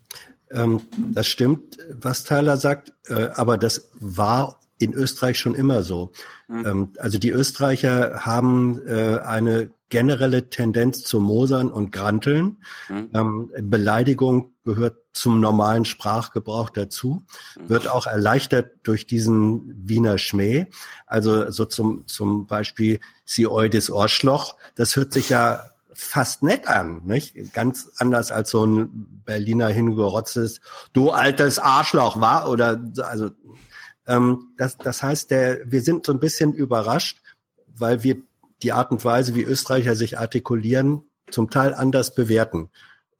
Ähm, 0.52 0.82
das 0.96 1.26
stimmt, 1.26 1.78
was 1.90 2.22
Tyler 2.24 2.56
sagt, 2.56 2.92
äh, 3.08 3.28
aber 3.34 3.58
das 3.58 3.88
war 3.94 4.60
in 4.78 4.92
Österreich 4.92 5.38
schon 5.38 5.54
immer 5.54 5.82
so. 5.82 6.12
Ähm, 6.48 6.92
also 6.98 7.18
die 7.18 7.30
Österreicher 7.30 8.20
haben 8.24 8.80
äh, 8.86 9.18
eine 9.18 9.70
generelle 9.88 10.50
Tendenz 10.50 11.04
zu 11.04 11.20
Mosern 11.20 11.70
und 11.70 11.92
Granteln. 11.92 12.56
Ähm, 12.90 13.50
Beleidigung 13.62 14.52
gehört 14.64 14.96
zum 15.12 15.40
normalen 15.40 15.84
Sprachgebrauch 15.84 16.70
dazu, 16.70 17.24
wird 17.68 17.86
auch 17.86 18.06
erleichtert 18.06 18.72
durch 18.82 19.06
diesen 19.06 19.88
Wiener 19.88 20.18
Schmäh. 20.18 20.66
Also 21.06 21.50
so 21.50 21.64
zum, 21.64 22.06
zum 22.08 22.46
Beispiel 22.46 22.98
Sie 23.24 23.46
eudis 23.46 23.90
Ohrschloch. 23.90 24.56
Das 24.74 24.96
hört 24.96 25.12
sich 25.12 25.28
ja 25.28 25.70
fast 25.92 26.42
nett 26.42 26.66
an, 26.66 27.02
nicht? 27.04 27.52
Ganz 27.52 27.92
anders 27.98 28.32
als 28.32 28.50
so 28.50 28.66
ein 28.66 29.22
Berliner 29.24 29.68
hingerotztes, 29.68 30.60
du 30.92 31.10
altes 31.10 31.58
Arschloch, 31.58 32.20
war? 32.20 32.50
Oder, 32.50 32.82
so, 32.92 33.02
also, 33.04 33.30
ähm, 34.06 34.48
das, 34.56 34.76
das 34.78 35.02
heißt, 35.02 35.30
der, 35.30 35.60
wir 35.70 35.82
sind 35.82 36.06
so 36.06 36.12
ein 36.12 36.20
bisschen 36.20 36.52
überrascht, 36.52 37.20
weil 37.66 38.02
wir 38.02 38.16
die 38.62 38.72
Art 38.72 38.90
und 38.90 39.04
Weise, 39.04 39.34
wie 39.34 39.42
Österreicher 39.42 39.94
sich 39.94 40.18
artikulieren, 40.18 41.02
zum 41.30 41.50
Teil 41.50 41.74
anders 41.74 42.14
bewerten. 42.14 42.70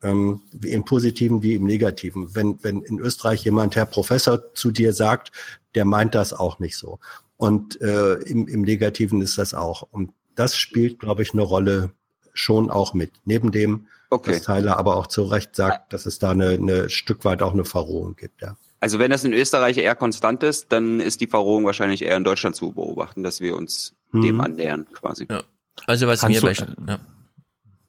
Ähm, 0.03 0.43
wie 0.53 0.70
im 0.70 0.85
Positiven 0.85 1.43
wie 1.43 1.55
im 1.55 1.64
Negativen. 1.64 2.35
Wenn, 2.35 2.62
wenn 2.62 2.82
in 2.82 2.99
Österreich 2.99 3.45
jemand, 3.45 3.74
Herr 3.74 3.87
Professor, 3.87 4.53
zu 4.55 4.70
dir 4.70 4.93
sagt, 4.93 5.32
der 5.74 5.87
meint 5.87 6.14
das 6.14 6.32
auch 6.32 6.59
nicht 6.59 6.76
so. 6.76 6.99
Und 7.37 7.80
äh, 7.80 8.14
im, 8.14 8.47
im 8.47 8.62
Negativen 8.62 9.22
ist 9.22 9.39
das 9.39 9.55
auch. 9.55 9.82
Und 9.91 10.12
das 10.35 10.57
spielt, 10.57 10.99
glaube 10.99 11.22
ich, 11.22 11.32
eine 11.32 11.43
Rolle 11.43 11.93
schon 12.35 12.70
auch 12.70 12.93
mit. 12.93 13.12
Neben 13.24 13.51
dem, 13.51 13.87
Okay. 14.11 14.32
was 14.32 14.43
Tyler 14.43 14.76
aber 14.78 14.97
auch 14.97 15.09
zu 15.09 15.24
Recht 15.24 15.57
sagt, 15.57 15.93
dass 15.93 16.07
es 16.07 16.18
da 16.20 16.30
eine, 16.30 16.51
eine 16.51 16.89
Stück 16.89 17.24
weit 17.24 17.43
auch 17.43 17.53
eine 17.53 17.64
Verrohung 17.64 18.14
gibt. 18.14 18.43
Ja. 18.43 18.57
Also 18.85 18.99
wenn 18.99 19.11
das 19.11 19.24
in 19.24 19.32
Österreich 19.32 19.78
eher 19.78 19.95
konstant 19.95 20.43
ist, 20.43 20.70
dann 20.70 21.01
ist 21.01 21.22
die 21.22 21.26
Verrohung 21.26 21.64
wahrscheinlich 21.64 22.03
eher 22.03 22.18
in 22.18 22.24
Deutschland 22.24 22.55
zu 22.55 22.72
beobachten, 22.72 23.22
dass 23.22 23.41
wir 23.41 23.57
uns 23.57 23.95
Mhm. 24.12 24.20
dem 24.22 24.41
annähern 24.43 24.87
quasi. 24.93 25.26
Ja. 25.30 25.43
Also 25.87 26.07
was 26.07 26.22
Hans, 26.22 26.35
mir 26.35 26.43
bei, 26.43 26.53
ja. 26.87 26.99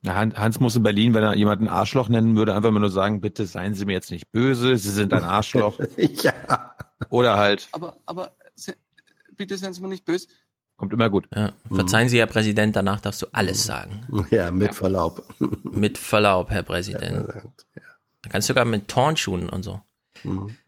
Ja, 0.04 0.16
Han- 0.16 0.38
Hans 0.38 0.62
muss 0.62 0.74
in 0.78 0.84
Berlin, 0.84 1.14
wenn 1.14 1.22
er 1.24 1.36
jemanden 1.36 1.68
Arschloch 1.68 2.08
nennen 2.08 2.38
würde, 2.38 2.56
einfach 2.56 2.72
mal 2.72 2.80
nur 2.80 2.89
sagen, 2.91 3.20
bitte 3.20 3.46
seien 3.46 3.74
Sie 3.76 3.84
mir 3.84 3.91
jetzt 3.91 4.10
nicht 4.10 4.32
böse, 4.32 4.78
Sie 4.78 4.89
sind 4.89 5.12
ein 5.12 5.24
Arschloch. 5.26 5.78
ja. 5.98 6.34
Oder 7.10 7.36
halt, 7.36 7.68
Aber, 7.74 7.98
aber 8.06 8.32
se- 8.56 8.78
bitte 9.36 9.58
seien 9.58 9.74
Sie 9.74 9.82
mir 9.82 9.89
nicht 9.89 10.06
böse. 10.06 10.28
kommt 10.78 10.93
immer 10.93 11.10
gut. 11.10 11.28
Ja. 11.36 11.52
Verzeihen 11.70 12.08
Sie, 12.08 12.20
Herr 12.20 12.28
Präsident, 12.28 12.74
danach 12.78 13.02
darfst 13.02 13.22
du 13.22 13.26
alles 13.34 13.66
sagen. 13.66 14.08
Ja, 14.32 14.50
mit 14.50 14.74
Verlaub. 14.74 15.24
Mit 15.64 15.98
Verlaub, 15.98 16.52
Herr 16.52 16.64
Präsident. 16.64 17.28
Da 18.22 18.30
kannst 18.30 18.48
du 18.48 18.54
sogar 18.54 18.64
mit 18.64 18.88
Turnschuhen 18.88 19.50
und 19.50 19.64
so. 19.64 19.82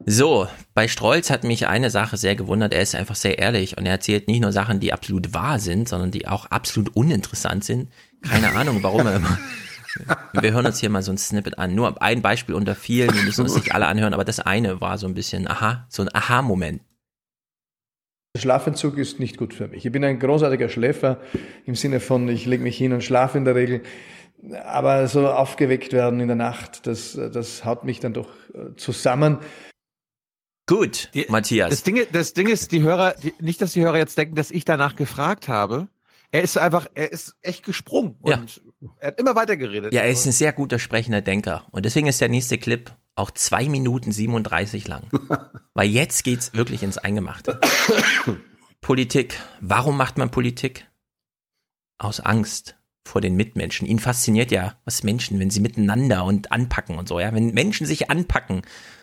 So, 0.06 0.48
bei 0.74 0.88
Strolz 0.88 1.30
hat 1.30 1.44
mich 1.44 1.68
eine 1.68 1.90
Sache 1.90 2.18
sehr 2.18 2.36
gewundert. 2.36 2.74
Er 2.74 2.82
ist 2.82 2.96
einfach 2.96 3.16
sehr 3.16 3.40
ehrlich 3.40 3.78
und 3.78 3.86
er 3.86 3.94
erzählt 3.94 4.28
nicht 4.28 4.42
nur 4.42 4.52
Sachen, 4.52 4.80
die 4.80 4.94
absolut 4.94 5.34
wahr 5.34 5.60
sind, 5.60 5.90
sondern 5.90 6.12
die 6.12 6.28
auch 6.28 6.46
absolut 6.48 6.96
uninteressant 6.96 7.64
sind. 7.64 7.90
Keine 8.22 8.54
Ahnung, 8.54 8.84
warum 8.84 9.06
er 9.06 9.16
immer. 9.16 9.38
Wir 10.34 10.52
hören 10.52 10.66
uns 10.66 10.80
hier 10.80 10.90
mal 10.90 11.02
so 11.02 11.12
ein 11.12 11.18
Snippet 11.18 11.58
an. 11.58 11.74
Nur 11.74 12.02
ein 12.02 12.22
Beispiel 12.22 12.56
unter 12.56 12.76
vielen. 12.76 13.14
Wir 13.14 13.24
müssen 13.24 13.42
uns 13.42 13.56
nicht 13.56 13.74
alle 13.74 13.88
anhören, 13.88 14.14
aber 14.14 14.26
das 14.26 14.40
eine 14.40 14.80
war 14.82 14.98
so 14.98 15.08
ein 15.08 15.14
bisschen, 15.14 15.48
aha, 15.48 15.88
so 15.90 16.04
ein 16.04 16.14
Aha-Moment. 16.14 16.82
Schlafentzug 18.38 18.98
ist 18.98 19.20
nicht 19.20 19.38
gut 19.38 19.54
für 19.54 19.68
mich. 19.68 19.86
Ich 19.86 19.92
bin 19.92 20.04
ein 20.04 20.20
großartiger 20.20 20.70
Schläfer 20.70 21.20
im 21.66 21.76
Sinne 21.76 22.00
von, 22.00 22.30
ich 22.30 22.46
lege 22.46 22.64
mich 22.64 22.78
hin 22.78 22.94
und 22.94 23.04
schlafe 23.04 23.38
in 23.38 23.46
der 23.46 23.56
Regel. 23.56 23.82
Aber 24.66 25.08
so 25.08 25.28
aufgeweckt 25.28 25.94
werden 25.94 26.20
in 26.20 26.28
der 26.28 26.36
Nacht, 26.38 26.86
das, 26.88 27.14
das 27.14 27.66
haut 27.66 27.84
mich 27.84 28.00
dann 28.00 28.14
doch 28.14 28.30
äh, 28.54 28.76
zusammen. 28.76 29.40
Gut, 30.68 31.10
Matthias. 31.30 31.70
Das 31.70 31.84
Ding, 31.84 32.06
das 32.12 32.34
Ding 32.34 32.48
ist, 32.48 32.72
die 32.72 32.82
Hörer, 32.82 33.16
die, 33.16 33.34
nicht, 33.40 33.62
dass 33.62 33.72
die 33.74 33.82
Hörer 33.82 33.98
jetzt 33.98 34.18
denken, 34.18 34.36
dass 34.36 34.52
ich 34.52 34.66
danach 34.66 34.96
gefragt 34.96 35.48
habe. 35.48 35.88
Er 36.32 36.42
ist 36.44 36.58
einfach, 36.58 36.88
er 36.94 37.12
ist 37.12 37.36
echt 37.42 37.64
gesprungen 37.64 38.18
und 38.20 38.62
Ja. 38.82 38.90
er 39.00 39.08
hat 39.08 39.20
immer 39.20 39.34
weiter 39.36 39.56
geredet. 39.56 39.94
Ja, 39.94 40.02
er 40.02 40.10
ist 40.10 40.26
ein 40.26 40.34
sehr 40.34 40.52
guter 40.52 40.78
sprechender 40.78 41.22
Denker. 41.22 41.66
Und 41.72 41.86
deswegen 41.86 42.08
ist 42.08 42.20
der 42.20 42.28
nächste 42.28 42.58
Clip 42.58 42.92
auch 43.16 43.32
zwei 43.32 43.70
Minuten 43.70 44.12
37 44.12 44.88
lang. 44.90 45.04
Weil 45.74 45.88
jetzt 45.90 46.24
geht's 46.26 46.54
wirklich 46.54 46.84
ins 46.84 46.98
Eingemachte. 46.98 47.60
Politik. 48.82 49.40
Warum 49.62 49.96
macht 49.98 50.18
man 50.18 50.30
Politik? 50.30 50.86
Aus 51.98 52.20
Angst 52.20 52.78
vor 53.08 53.22
den 53.22 53.36
Mitmenschen. 53.36 53.88
Ihn 53.88 54.00
fasziniert 54.00 54.52
ja, 54.52 54.78
was 54.86 55.04
Menschen, 55.04 55.40
wenn 55.40 55.50
sie 55.50 55.60
miteinander 55.60 56.24
und 56.26 56.52
anpacken 56.52 56.98
und 56.98 57.08
so, 57.08 57.20
ja. 57.20 57.34
Wenn 57.34 57.54
Menschen 57.54 57.88
sich 57.88 58.10
anpacken, 58.10 58.62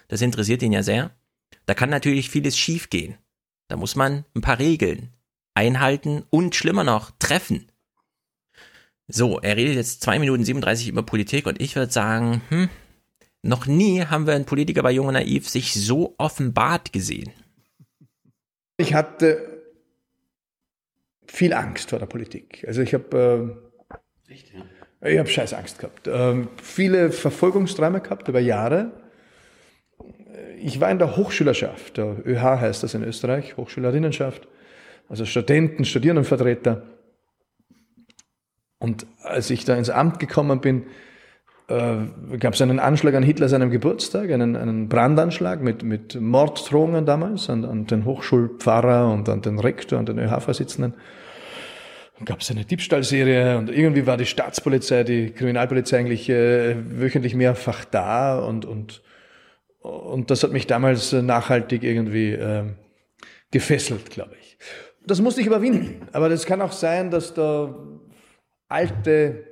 das 0.08 0.22
interessiert 0.22 0.62
ihn 0.62 0.72
ja 0.72 0.82
sehr. 0.82 1.10
Da 1.66 1.74
kann 1.74 1.90
natürlich 1.90 2.30
vieles 2.30 2.56
schiefgehen. 2.56 3.16
Da 3.68 3.76
muss 3.76 3.96
man 3.96 4.24
ein 4.34 4.42
paar 4.42 4.58
Regeln 4.58 5.10
einhalten 5.54 6.24
und 6.30 6.54
schlimmer 6.54 6.84
noch, 6.84 7.12
treffen. 7.18 7.70
So, 9.06 9.38
er 9.40 9.56
redet 9.56 9.76
jetzt 9.76 10.02
zwei 10.02 10.18
Minuten 10.18 10.44
37 10.44 10.88
über 10.88 11.02
Politik 11.02 11.46
und 11.46 11.60
ich 11.60 11.76
würde 11.76 11.92
sagen, 11.92 12.42
hm, 12.48 12.68
noch 13.42 13.66
nie 13.66 14.04
haben 14.04 14.26
wir 14.26 14.34
einen 14.34 14.46
Politiker 14.46 14.82
bei 14.82 14.92
Jung 14.92 15.08
und 15.08 15.14
Naiv 15.14 15.48
sich 15.48 15.74
so 15.74 16.14
offenbart 16.18 16.92
gesehen. 16.92 17.30
Ich 18.76 18.94
hatte 18.94 19.62
viel 21.26 21.52
Angst 21.52 21.90
vor 21.90 21.98
der 21.98 22.06
Politik. 22.06 22.64
Also 22.66 22.80
ich 22.80 22.94
habe 22.94 23.63
äh, 25.00 25.12
ich 25.12 25.18
habe 25.18 25.28
scheiß 25.28 25.54
Angst 25.54 25.78
gehabt. 25.78 26.08
Ähm, 26.10 26.48
viele 26.62 27.10
Verfolgungsträume 27.10 28.00
gehabt 28.00 28.28
über 28.28 28.40
Jahre. 28.40 28.92
Ich 30.60 30.80
war 30.80 30.90
in 30.90 30.98
der 30.98 31.16
Hochschülerschaft, 31.16 31.96
der 31.98 32.16
ÖH 32.26 32.42
heißt 32.60 32.82
das 32.82 32.94
in 32.94 33.04
Österreich, 33.04 33.56
Hochschülerinnenschaft, 33.56 34.48
also 35.08 35.24
Studenten, 35.24 35.84
Studierendenvertreter. 35.84 36.82
Und 38.78 39.06
als 39.22 39.50
ich 39.50 39.64
da 39.64 39.76
ins 39.76 39.90
Amt 39.90 40.18
gekommen 40.18 40.60
bin, 40.60 40.84
äh, 41.68 42.36
gab 42.38 42.54
es 42.54 42.62
einen 42.62 42.78
Anschlag 42.78 43.14
an 43.14 43.22
Hitler 43.22 43.48
seinem 43.48 43.70
Geburtstag, 43.70 44.30
einen, 44.30 44.56
einen 44.56 44.88
Brandanschlag 44.88 45.62
mit, 45.62 45.82
mit 45.82 46.20
Morddrohungen 46.20 47.06
damals 47.06 47.48
an, 47.48 47.64
an 47.64 47.86
den 47.86 48.04
Hochschulpfarrer 48.04 49.10
und 49.12 49.28
an 49.28 49.40
den 49.40 49.58
Rektor 49.58 49.98
und 49.98 50.08
den 50.08 50.18
ÖH-Vorsitzenden. 50.18 50.94
Gab 52.24 52.40
es 52.40 52.50
eine 52.50 52.64
Diebstahlserie 52.64 53.58
und 53.58 53.70
irgendwie 53.70 54.06
war 54.06 54.16
die 54.16 54.26
Staatspolizei, 54.26 55.04
die 55.04 55.30
Kriminalpolizei 55.30 55.98
eigentlich 55.98 56.28
äh, 56.28 56.76
wöchentlich 56.98 57.34
mehrfach 57.34 57.84
da 57.84 58.38
und, 58.38 58.64
und, 58.64 59.02
und 59.80 60.30
das 60.30 60.42
hat 60.42 60.52
mich 60.52 60.66
damals 60.66 61.12
äh, 61.12 61.22
nachhaltig 61.22 61.82
irgendwie 61.82 62.32
äh, 62.32 62.64
gefesselt, 63.50 64.10
glaube 64.10 64.36
ich. 64.40 64.58
Das 65.06 65.20
musste 65.20 65.40
ich 65.40 65.46
überwinden. 65.46 66.08
Aber 66.12 66.28
das 66.28 66.46
kann 66.46 66.62
auch 66.62 66.72
sein, 66.72 67.10
dass 67.10 67.34
da 67.34 67.74
alte 68.68 69.44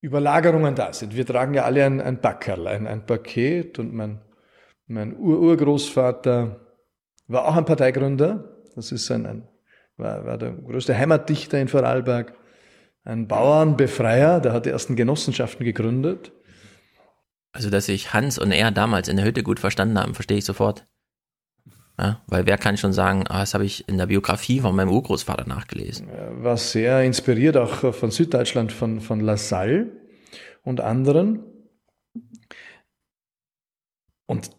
Überlagerungen 0.00 0.74
da 0.74 0.92
sind. 0.92 1.14
Wir 1.14 1.26
tragen 1.26 1.54
ja 1.54 1.64
alle 1.64 1.84
ein, 1.84 2.00
ein 2.00 2.20
Backerl, 2.20 2.66
ein, 2.68 2.86
ein 2.86 3.04
Paket 3.04 3.78
und 3.78 3.92
mein, 3.92 4.20
mein 4.86 5.16
Ur-Urgroßvater 5.16 6.60
war 7.26 7.48
auch 7.48 7.56
ein 7.56 7.64
Parteigründer. 7.64 8.56
Das 8.74 8.92
ist 8.92 9.10
ein, 9.10 9.26
ein 9.26 9.48
war, 9.98 10.24
war 10.24 10.38
der 10.38 10.52
größte 10.52 10.96
Heimatdichter 10.96 11.60
in 11.60 11.68
Vorarlberg, 11.68 12.34
ein 13.04 13.28
Bauernbefreier, 13.28 14.40
der 14.40 14.52
hat 14.52 14.66
die 14.66 14.70
ersten 14.70 14.96
Genossenschaften 14.96 15.64
gegründet. 15.64 16.32
Also, 17.52 17.70
dass 17.70 17.86
sich 17.86 18.12
Hans 18.12 18.38
und 18.38 18.52
er 18.52 18.70
damals 18.70 19.08
in 19.08 19.16
der 19.16 19.24
Hütte 19.24 19.42
gut 19.42 19.58
verstanden 19.60 19.98
haben, 19.98 20.14
verstehe 20.14 20.38
ich 20.38 20.44
sofort. 20.44 20.86
Ja, 21.98 22.22
weil 22.28 22.46
wer 22.46 22.58
kann 22.58 22.76
schon 22.76 22.92
sagen, 22.92 23.24
ah, 23.28 23.40
das 23.40 23.54
habe 23.54 23.64
ich 23.64 23.88
in 23.88 23.98
der 23.98 24.06
Biografie 24.06 24.60
von 24.60 24.76
meinem 24.76 24.90
Urgroßvater 24.90 25.48
nachgelesen. 25.48 26.08
Er 26.08 26.44
war 26.44 26.56
sehr 26.56 27.02
inspiriert 27.02 27.56
auch 27.56 27.92
von 27.92 28.12
Süddeutschland, 28.12 28.70
von, 28.70 29.00
von 29.00 29.20
Lassalle 29.20 29.88
und 30.62 30.80
anderen. 30.80 31.44
Und 34.26 34.50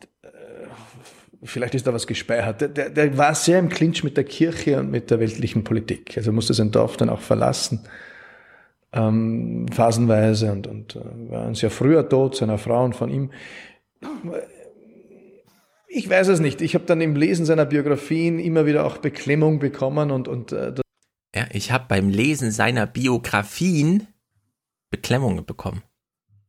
vielleicht 1.43 1.75
ist 1.75 1.87
da 1.87 1.93
was 1.93 2.07
gespeichert. 2.07 2.61
Der, 2.61 2.67
der, 2.67 2.89
der 2.89 3.17
war 3.17 3.35
sehr 3.35 3.59
im 3.59 3.69
Clinch 3.69 4.03
mit 4.03 4.17
der 4.17 4.23
Kirche 4.23 4.79
und 4.79 4.91
mit 4.91 5.11
der 5.11 5.19
weltlichen 5.19 5.63
Politik. 5.63 6.17
Also 6.17 6.31
musste 6.31 6.53
sein 6.53 6.71
Dorf 6.71 6.97
dann 6.97 7.09
auch 7.09 7.21
verlassen, 7.21 7.81
ähm, 8.91 9.67
phasenweise 9.71 10.51
und, 10.51 10.67
und 10.67 10.95
äh, 10.95 11.31
war 11.31 11.45
ein 11.45 11.55
sehr 11.55 11.71
früher 11.71 12.07
Tod 12.07 12.35
seiner 12.35 12.57
Frau 12.57 12.83
und 12.83 12.95
von 12.95 13.09
ihm. 13.09 13.31
Ich 15.87 16.09
weiß 16.09 16.27
es 16.29 16.39
nicht. 16.39 16.61
Ich 16.61 16.75
habe 16.75 16.85
dann 16.85 17.01
im 17.01 17.15
Lesen 17.15 17.45
seiner 17.45 17.65
Biografien 17.65 18.39
immer 18.39 18.65
wieder 18.65 18.85
auch 18.85 18.97
Beklemmung 18.97 19.59
bekommen 19.59 20.11
und, 20.11 20.27
und 20.27 20.51
äh, 20.51 20.73
Ja, 21.35 21.45
ich 21.51 21.71
habe 21.71 21.85
beim 21.87 22.09
Lesen 22.09 22.51
seiner 22.51 22.87
Biografien 22.87 24.07
Beklemmungen 24.89 25.45
bekommen. 25.45 25.83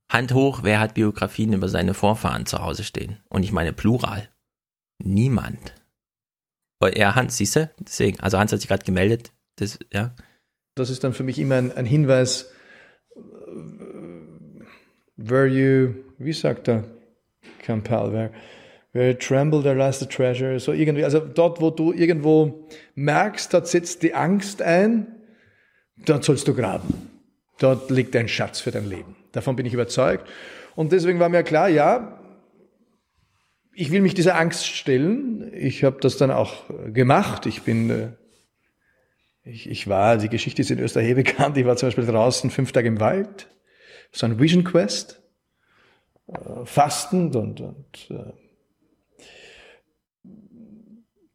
Hand 0.08 0.32
hoch, 0.34 0.60
wer 0.62 0.80
hat 0.80 0.94
Biografien 0.94 1.52
über 1.52 1.68
seine 1.68 1.94
Vorfahren 1.94 2.46
zu 2.46 2.58
Hause 2.58 2.82
stehen? 2.84 3.18
Und 3.28 3.44
ich 3.44 3.52
meine 3.52 3.72
Plural. 3.72 4.29
Niemand. 5.02 5.74
Ja, 6.94 7.14
Hans, 7.14 7.36
siehst 7.36 7.56
du? 7.56 7.70
Deswegen, 7.78 8.20
also 8.20 8.38
Hans 8.38 8.52
hat 8.52 8.60
sich 8.60 8.68
gerade 8.68 8.84
gemeldet. 8.84 9.32
Das, 9.56 9.78
ja. 9.92 10.14
das 10.74 10.88
ist 10.88 11.04
dann 11.04 11.12
für 11.12 11.24
mich 11.24 11.38
immer 11.38 11.56
ein, 11.56 11.72
ein 11.72 11.84
Hinweis, 11.84 12.50
äh, 13.14 13.20
where 15.16 15.46
you, 15.46 15.94
wie 16.18 16.32
sagt 16.32 16.68
er, 16.68 16.84
Campbell, 17.62 18.12
where, 18.12 18.30
where 18.92 19.10
you 19.10 19.14
tremble, 19.14 19.62
there 19.62 19.74
lies 19.74 19.98
the 19.98 20.06
treasure, 20.06 20.58
so 20.58 20.72
irgendwie, 20.72 21.04
also 21.04 21.20
dort, 21.20 21.60
wo 21.60 21.70
du 21.70 21.92
irgendwo 21.92 22.66
merkst, 22.94 23.52
dort 23.52 23.68
setzt 23.68 24.02
die 24.02 24.14
Angst 24.14 24.62
ein, 24.62 25.06
dort 26.06 26.24
sollst 26.24 26.48
du 26.48 26.54
graben. 26.54 27.10
Dort 27.58 27.90
liegt 27.90 28.16
ein 28.16 28.28
Schatz 28.28 28.60
für 28.60 28.70
dein 28.70 28.88
Leben. 28.88 29.16
Davon 29.32 29.54
bin 29.54 29.66
ich 29.66 29.74
überzeugt. 29.74 30.26
Und 30.76 30.92
deswegen 30.92 31.20
war 31.20 31.28
mir 31.28 31.42
klar, 31.42 31.68
ja, 31.68 32.19
ich 33.80 33.90
will 33.90 34.02
mich 34.02 34.12
dieser 34.12 34.38
Angst 34.38 34.66
stellen. 34.66 35.50
Ich 35.54 35.84
habe 35.84 35.96
das 36.02 36.18
dann 36.18 36.30
auch 36.30 36.64
gemacht. 36.92 37.46
Ich 37.46 37.62
bin, 37.62 37.88
äh, 37.88 38.08
ich, 39.42 39.70
ich 39.70 39.88
war, 39.88 40.18
die 40.18 40.28
Geschichte 40.28 40.60
ist 40.60 40.70
in 40.70 40.78
Österreich 40.78 41.08
eh 41.08 41.14
bekannt, 41.14 41.56
ich 41.56 41.64
war 41.64 41.76
zum 41.76 41.86
Beispiel 41.86 42.04
draußen 42.04 42.50
fünf 42.50 42.72
Tage 42.72 42.88
im 42.88 43.00
Wald, 43.00 43.48
so 44.12 44.26
ein 44.26 44.38
Vision 44.38 44.64
Quest, 44.64 45.22
äh, 46.26 46.64
fastend 46.64 47.34
und, 47.36 47.62
und 47.62 48.10
äh, 48.10 48.32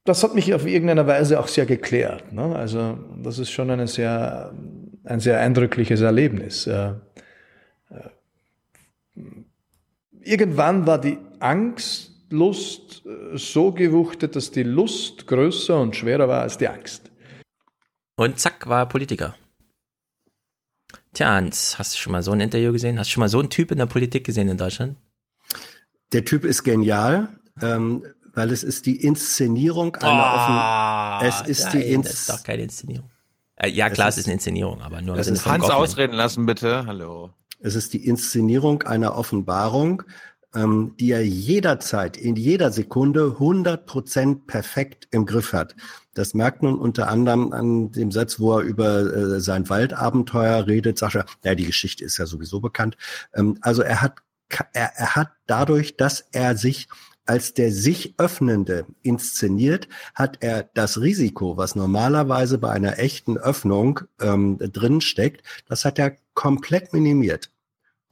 das 0.03 0.23
hat 0.23 0.35
mich 0.35 0.53
auf 0.53 0.67
irgendeine 0.67 1.07
Weise 1.07 1.39
auch 1.39 1.47
sehr 1.47 1.65
geklärt. 1.65 2.31
Ne? 2.31 2.55
Also 2.55 2.99
das 3.23 3.39
ist 3.39 3.49
schon 3.49 3.71
eine 3.71 3.87
sehr, 3.87 4.53
ein 5.03 5.19
sehr 5.19 5.39
eindrückliches 5.39 6.01
Erlebnis. 6.01 6.67
Äh, 6.67 6.91
äh, 7.89 8.09
irgendwann 10.21 10.85
war 10.85 11.01
die 11.01 11.17
Angstlust 11.39 12.14
äh, 12.31 13.37
so 13.37 13.71
gewuchtet, 13.71 14.35
dass 14.35 14.51
die 14.51 14.63
Lust 14.63 15.27
größer 15.27 15.79
und 15.79 15.95
schwerer 15.95 16.27
war 16.27 16.41
als 16.41 16.57
die 16.57 16.67
Angst. 16.67 17.11
Und 18.17 18.39
zack, 18.39 18.67
war 18.67 18.81
er 18.81 18.85
Politiker. 18.85 19.35
Tja, 21.13 21.33
Hans, 21.33 21.77
hast 21.79 21.93
du 21.93 21.97
schon 21.97 22.11
mal 22.11 22.23
so 22.23 22.31
ein 22.31 22.41
Interview 22.41 22.71
gesehen? 22.71 22.99
Hast 22.99 23.09
du 23.09 23.13
schon 23.13 23.21
mal 23.21 23.29
so 23.29 23.39
einen 23.39 23.49
Typ 23.49 23.71
in 23.71 23.77
der 23.77 23.85
Politik 23.85 24.25
gesehen 24.25 24.49
in 24.49 24.57
Deutschland? 24.57 24.97
Der 26.13 26.25
Typ 26.25 26.43
ist 26.45 26.63
genial, 26.63 27.29
ähm, 27.61 28.05
weil 28.33 28.51
es 28.51 28.63
ist 28.63 28.85
die 28.85 28.97
Inszenierung 29.01 29.95
einer 29.95 30.11
Ah, 30.11 31.17
offen. 31.17 31.27
Es 31.27 31.41
ist 31.47 31.63
nein, 31.63 31.71
die 31.71 31.77
das 31.79 32.05
ist 32.05 32.11
Ins 32.11 32.27
doch 32.27 32.43
keine 32.43 32.63
Inszenierung. 32.63 33.09
Äh, 33.55 33.69
ja, 33.69 33.89
klar, 33.89 34.09
es 34.09 34.17
ist 34.17 34.25
eine 34.25 34.33
Inszenierung, 34.33 34.81
aber 34.81 35.01
nur 35.01 35.17
Es 35.17 35.27
ist 35.27 35.45
Hans 35.45 35.69
ausreden 35.69 36.13
lassen, 36.13 36.45
bitte. 36.45 36.85
Hallo. 36.85 37.31
Es 37.59 37.75
ist 37.75 37.93
die 37.93 38.05
Inszenierung 38.05 38.83
einer 38.83 39.15
Offenbarung, 39.15 40.03
ähm, 40.55 40.95
die 40.99 41.11
er 41.11 41.25
jederzeit, 41.25 42.17
in 42.17 42.35
jeder 42.35 42.71
Sekunde 42.71 43.33
100 43.33 43.85
Prozent 43.85 44.47
perfekt 44.47 45.07
im 45.11 45.25
Griff 45.25 45.53
hat. 45.53 45.75
Das 46.13 46.33
merkt 46.33 46.63
man 46.63 46.75
unter 46.75 47.09
anderem 47.09 47.51
an 47.51 47.91
dem 47.91 48.11
Satz, 48.11 48.39
wo 48.39 48.57
er 48.57 48.63
über 48.63 49.01
äh, 49.01 49.39
sein 49.39 49.69
Waldabenteuer 49.69 50.67
redet. 50.67 50.97
Sagt 50.97 51.15
er, 51.15 51.25
ja, 51.43 51.55
die 51.55 51.65
Geschichte 51.65 52.05
ist 52.05 52.17
ja 52.17 52.25
sowieso 52.25 52.59
bekannt. 52.59 52.97
Ähm, 53.33 53.57
also 53.61 53.81
er 53.81 54.01
hat 54.01 54.15
er, 54.73 54.91
er 54.95 55.15
hat 55.15 55.31
dadurch, 55.47 55.97
dass 55.97 56.25
er 56.31 56.55
sich 56.55 56.87
als 57.25 57.53
der 57.55 57.71
sich 57.71 58.13
Öffnende 58.19 58.85
inszeniert, 59.01 59.87
hat 60.13 60.37
er 60.41 60.69
das 60.75 61.01
Risiko, 61.01 61.57
was 61.57 61.75
normalerweise 61.75 62.59
bei 62.59 62.69
einer 62.69 62.99
echten 62.99 63.37
Öffnung 63.37 64.01
ähm, 64.21 64.59
drin 64.59 65.01
steckt, 65.01 65.43
das 65.67 65.85
hat 65.85 65.97
er 65.97 66.17
komplett 66.35 66.93
minimiert. 66.93 67.49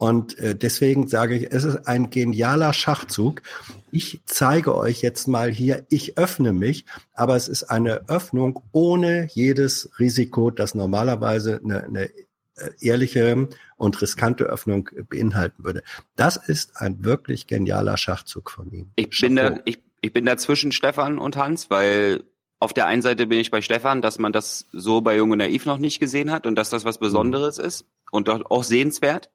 Und 0.04 0.38
äh, 0.40 0.54
deswegen 0.54 1.08
sage 1.08 1.34
ich, 1.34 1.54
es 1.54 1.64
ist 1.64 1.88
ein 1.88 2.10
genialer 2.10 2.74
Schachzug. 2.74 3.42
Ich 3.90 4.20
zeige 4.26 4.76
euch 4.76 5.02
jetzt 5.02 5.30
mal 5.30 5.50
hier, 5.50 5.86
ich 5.88 6.18
öffne 6.18 6.52
mich, 6.52 6.84
aber 7.14 7.38
es 7.38 7.48
ist 7.48 7.64
eine 7.64 8.10
Öffnung 8.10 8.62
ohne 8.74 9.30
jedes 9.32 9.90
Risiko, 10.00 10.52
das 10.52 10.76
normalerweise 10.76 11.62
eine, 11.64 11.86
eine 11.86 12.04
äh, 12.04 12.72
ehrliche 12.82 13.48
und 13.78 14.02
riskante 14.02 14.44
Öffnung 14.44 14.90
beinhalten 15.08 15.64
würde. 15.64 15.84
Das 16.18 16.36
ist 16.36 16.82
ein 16.82 17.06
wirklich 17.06 17.48
genialer 17.48 17.96
Schachzug 17.96 18.52
von 18.52 18.70
ihm. 18.74 18.92
Ich 18.98 19.22
bin, 19.22 19.38
da, 19.38 19.62
ich, 19.64 19.80
ich 20.02 20.12
bin 20.12 20.26
da 20.26 20.36
zwischen 20.36 20.74
Stefan 20.74 21.18
und 21.18 21.38
Hans, 21.38 21.70
weil 21.70 22.26
auf 22.60 22.74
der 22.74 22.88
einen 22.88 23.02
Seite 23.02 23.26
bin 23.28 23.40
ich 23.40 23.52
bei 23.52 23.62
Stefan, 23.62 24.02
dass 24.02 24.20
man 24.20 24.34
das 24.34 24.68
so 24.74 25.00
bei 25.00 25.16
Jung 25.16 25.32
und 25.32 25.38
Naiv 25.38 25.66
noch 25.66 25.78
nicht 25.78 26.02
gesehen 26.02 26.30
hat 26.30 26.46
und 26.46 26.56
dass 26.56 26.70
das 26.70 26.84
was 26.84 26.98
Besonderes 26.98 27.58
ist 27.58 27.86
und 28.12 28.28
auch 28.28 28.66
sehenswert. 28.66 29.30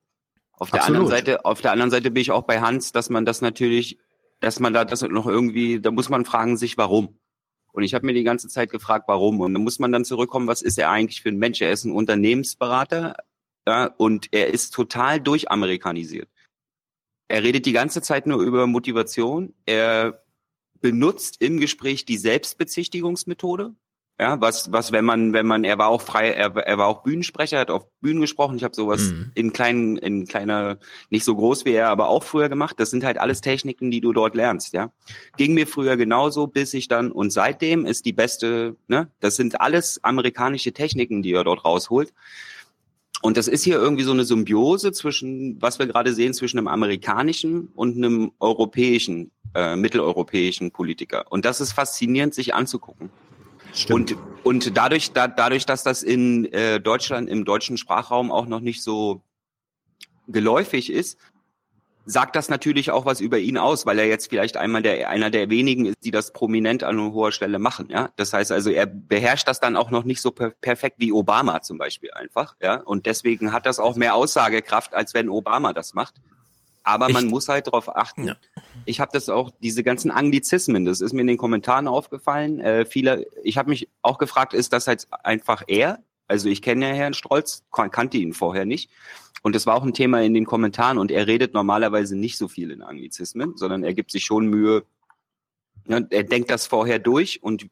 Auf 0.59 0.71
der 0.71 0.81
Absolut. 0.81 1.03
anderen 1.03 1.19
Seite, 1.19 1.45
auf 1.45 1.61
der 1.61 1.73
anderen 1.73 1.91
Seite 1.91 2.11
bin 2.11 2.21
ich 2.21 2.33
auch 2.33 2.43
bei 2.43 2.61
Hans, 2.61 2.93
dass 2.93 3.11
man 3.11 3.25
das 3.25 3.41
natürlich, 3.41 3.99
dass 4.41 4.59
man 4.59 4.73
da 4.73 4.85
das 4.85 5.03
noch 5.03 5.27
irgendwie, 5.27 5.81
da 5.81 5.91
muss 5.91 6.09
man 6.09 6.25
fragen 6.25 6.57
sich, 6.57 6.77
warum. 6.77 7.19
Und 7.73 7.85
ich 7.85 7.95
habe 7.95 8.07
mir 8.07 8.15
die 8.15 8.25
ganze 8.25 8.49
Zeit 8.49 8.71
gefragt, 8.71 9.05
warum. 9.07 9.41
Und 9.41 9.55
dann 9.55 9.63
muss 9.63 9.79
man 9.79 9.93
dann 9.93 10.05
zurückkommen, 10.05 10.49
was 10.49 10.63
ist 10.63 10.79
er 10.79 10.91
eigentlich 10.91 11.23
für 11.23 11.29
ein 11.29 11.39
Mensch? 11.39 11.61
Er 11.61 11.71
ist 11.71 11.85
ein 11.85 11.93
Unternehmensberater 11.93 13.15
ja, 13.69 13.87
und 13.97 14.29
er 14.33 14.49
ist 14.49 14.75
total 14.75 15.21
durchamerikanisiert. 15.21 16.29
Er 17.29 17.43
redet 17.45 17.67
die 17.67 17.73
ganze 17.73 18.03
Zeit 18.03 18.27
nur 18.27 18.41
über 18.41 18.67
Motivation. 18.67 19.55
Er 19.67 20.25
benutzt 20.81 21.41
im 21.41 21.61
Gespräch 21.61 22.05
die 22.05 22.17
Selbstbezichtigungsmethode. 22.17 23.75
Ja, 24.21 24.41
was, 24.41 24.73
was, 24.73 24.91
wenn 24.91 25.05
man, 25.05 25.33
wenn 25.33 25.47
man, 25.47 25.63
er 25.63 25.79
war 25.79 25.87
auch 25.89 26.03
frei, 26.03 26.31
er, 26.31 26.57
er 26.57 26.77
war 26.77 26.89
auch 26.89 27.05
Bühnensprecher, 27.05 27.61
hat 27.61 27.71
auf 27.71 27.87
Bühnen 28.01 28.21
gesprochen. 28.21 28.57
Ich 28.57 28.65
habe 28.65 28.75
sowas 28.75 29.13
Mhm. 29.13 29.31
in 29.37 29.53
kleinen, 29.53 29.97
in 29.97 30.27
kleiner, 30.27 30.79
nicht 31.09 31.25
so 31.25 31.37
groß 31.37 31.65
wie 31.65 31.71
er, 31.73 31.89
aber 31.89 32.09
auch 32.09 32.25
früher 32.25 32.49
gemacht. 32.49 32.81
Das 32.81 32.91
sind 32.91 33.05
halt 33.05 33.19
alles 33.19 33.43
Techniken, 33.43 33.93
die 33.93 34.01
du 34.01 34.13
dort 34.13 34.35
lernst, 34.35 34.73
ja. 34.73 34.91
Ging 35.37 35.55
mir 35.55 35.69
früher 35.69 35.97
genauso, 35.97 36.49
bis 36.49 36.75
ich 36.75 36.89
dann, 36.89 37.13
und 37.13 37.31
seitdem 37.31 37.87
ist 37.87 38.07
die 38.07 38.13
beste, 38.13 38.75
ne, 38.89 39.09
das 39.21 39.37
sind 39.37 39.61
alles 39.61 40.03
amerikanische 40.03 40.73
Techniken, 40.73 41.23
die 41.23 41.33
er 41.33 41.45
dort 41.45 41.65
rausholt. 41.65 42.13
Und 43.23 43.37
das 43.37 43.47
ist 43.49 43.63
hier 43.65 43.77
irgendwie 43.77 44.05
so 44.05 44.13
eine 44.13 44.25
Symbiose 44.25 44.91
zwischen, 44.93 45.61
was 45.63 45.79
wir 45.79 45.87
gerade 45.87 46.13
sehen, 46.13 46.35
zwischen 46.35 46.59
einem 46.59 46.69
amerikanischen 46.69 47.69
und 47.75 47.97
einem 47.97 48.33
europäischen, 48.41 49.31
äh, 49.55 49.77
mitteleuropäischen 49.77 50.73
Politiker. 50.73 51.25
Und 51.31 51.45
das 51.45 51.61
ist 51.61 51.73
faszinierend, 51.73 52.35
sich 52.35 52.55
anzugucken. 52.55 53.11
Und, 53.91 54.17
und 54.45 54.77
dadurch, 54.77 55.13
da, 55.13 55.29
dadurch, 55.29 55.67
dass 55.67 55.83
das 55.83 56.03
in 56.03 56.53
äh, 56.53 56.81
Deutschland, 56.81 57.29
im 57.29 57.45
deutschen 57.45 57.77
Sprachraum 57.77 58.31
auch 58.31 58.47
noch 58.47 58.61
nicht 58.61 58.83
so 58.83 59.23
geläufig 60.27 60.93
ist, 60.93 61.19
sagt 62.09 62.37
das 62.37 62.49
natürlich 62.49 62.91
auch 62.91 63.05
was 63.05 63.21
über 63.21 63.39
ihn 63.39 63.59
aus, 63.59 63.85
weil 63.85 63.99
er 63.99 64.07
jetzt 64.07 64.31
vielleicht 64.31 64.57
einmal 64.57 64.81
der, 64.83 65.11
einer 65.11 65.31
der 65.31 65.51
wenigen 65.51 65.85
ist, 65.87 65.99
die 66.05 66.11
das 66.11 66.33
prominent 66.33 66.83
an 66.83 67.13
hoher 67.13 67.33
Stelle 67.33 67.59
machen. 67.59 67.89
Ja, 67.91 68.11
das 68.17 68.33
heißt 68.33 68.51
also, 68.51 68.71
er 68.71 68.87
beherrscht 68.87 69.47
das 69.47 69.61
dann 69.61 69.77
auch 69.77 69.91
noch 69.91 70.05
nicht 70.05 70.23
so 70.23 70.31
per 70.31 70.51
perfekt 70.51 70.97
wie 70.99 71.13
Obama 71.13 71.61
zum 71.61 71.77
Beispiel 71.77 72.11
einfach. 72.13 72.57
Ja, 72.63 72.77
und 72.77 73.05
deswegen 73.05 73.53
hat 73.53 73.67
das 73.67 73.79
auch 73.79 73.97
mehr 73.97 74.15
Aussagekraft, 74.15 74.95
als 74.95 75.13
wenn 75.13 75.29
Obama 75.29 75.75
das 75.75 75.93
macht. 75.93 76.15
Aber 76.89 77.11
man 77.11 77.27
Ich- 77.27 77.31
muss 77.31 77.49
halt 77.49 77.67
darauf 77.67 77.95
achten. 77.95 78.33
Ich 78.87 78.99
habe 78.99 79.11
das 79.13 79.29
auch, 79.29 79.51
diese 79.61 79.83
ganzen 79.83 80.11
Anglizismen, 80.11 80.87
das 80.87 81.03
ist 81.03 81.13
mir 81.13 81.21
in 81.21 81.27
den 81.27 81.37
Kommentaren 81.37 81.87
aufgefallen. 81.87 82.61
Äh, 82.61 82.87
viele, 82.87 83.27
ich 83.43 83.59
habe 83.59 83.69
mich 83.69 83.89
auch 84.01 84.17
gefragt, 84.17 84.55
ist 84.55 84.73
das 84.73 84.87
jetzt 84.87 85.09
einfach 85.23 85.63
er? 85.67 86.03
Also 86.29 86.49
ich 86.49 86.63
kenne 86.63 86.89
ja 86.89 86.95
Herrn 86.95 87.13
Strolz, 87.13 87.63
kan- 87.71 87.91
kannte 87.91 88.17
ihn 88.17 88.33
vorher 88.33 88.65
nicht. 88.65 88.91
Und 89.43 89.55
das 89.55 89.67
war 89.67 89.75
auch 89.77 89.83
ein 89.85 89.93
Thema 89.93 90.23
in 90.23 90.33
den 90.33 90.47
Kommentaren 90.47 90.97
und 90.99 91.11
er 91.11 91.27
redet 91.27 91.53
normalerweise 91.53 92.17
nicht 92.17 92.39
so 92.39 92.49
viel 92.49 92.71
in 92.71 92.81
Anglizismen, 92.83 93.57
sondern 93.57 93.85
er 93.85 93.93
gibt 93.93 94.11
sich 94.11 94.25
schon 94.25 94.47
Mühe. 94.47 94.85
Ja, 95.87 96.01
er 96.11 96.25
denkt 96.25 96.51
das 96.51 96.67
vorher 96.67 96.99
durch 96.99 97.43
und 97.43 97.69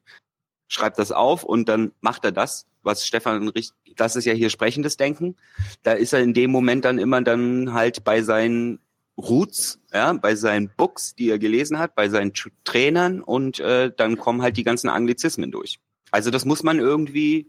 schreibt 0.67 0.99
das 0.99 1.11
auf 1.11 1.43
und 1.43 1.69
dann 1.69 1.91
macht 2.01 2.23
er 2.23 2.31
das, 2.31 2.67
was 2.83 3.05
Stefan 3.07 3.47
richt- 3.49 3.73
das 3.95 4.15
ist 4.15 4.25
ja 4.25 4.33
hier 4.33 4.49
sprechendes 4.51 4.95
Denken. 4.97 5.35
Da 5.83 5.93
ist 5.93 6.13
er 6.13 6.19
in 6.21 6.33
dem 6.35 6.51
Moment 6.51 6.85
dann 6.85 6.99
immer 6.99 7.21
dann 7.21 7.73
halt 7.73 8.03
bei 8.03 8.21
seinen 8.21 8.79
Roots, 9.17 9.79
ja, 9.91 10.13
bei 10.13 10.35
seinen 10.35 10.69
Books, 10.69 11.15
die 11.15 11.29
er 11.29 11.39
gelesen 11.39 11.79
hat, 11.79 11.95
bei 11.95 12.07
seinen 12.09 12.31
Tr- 12.33 12.51
Trainern 12.63 13.21
und 13.21 13.59
äh, 13.59 13.91
dann 13.95 14.17
kommen 14.17 14.41
halt 14.41 14.57
die 14.57 14.63
ganzen 14.63 14.89
Anglizismen 14.89 15.51
durch. 15.51 15.79
Also 16.11 16.29
das 16.31 16.45
muss 16.45 16.63
man 16.63 16.79
irgendwie, 16.79 17.47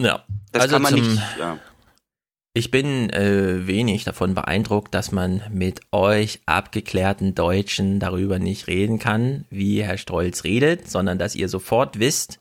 Ja, 0.00 0.24
das 0.52 0.62
also 0.62 0.74
kann 0.74 0.82
man 0.82 0.92
zum, 0.92 1.00
nicht, 1.00 1.22
ja. 1.38 1.58
Ich 2.56 2.70
bin 2.70 3.10
äh, 3.10 3.66
wenig 3.66 4.04
davon 4.04 4.34
beeindruckt, 4.34 4.94
dass 4.94 5.10
man 5.10 5.42
mit 5.50 5.80
euch 5.90 6.40
abgeklärten 6.46 7.34
Deutschen 7.34 7.98
darüber 7.98 8.38
nicht 8.38 8.68
reden 8.68 9.00
kann, 9.00 9.44
wie 9.50 9.82
Herr 9.82 9.98
Strolz 9.98 10.44
redet, 10.44 10.88
sondern 10.88 11.18
dass 11.18 11.34
ihr 11.34 11.48
sofort 11.48 11.98
wisst, 11.98 12.38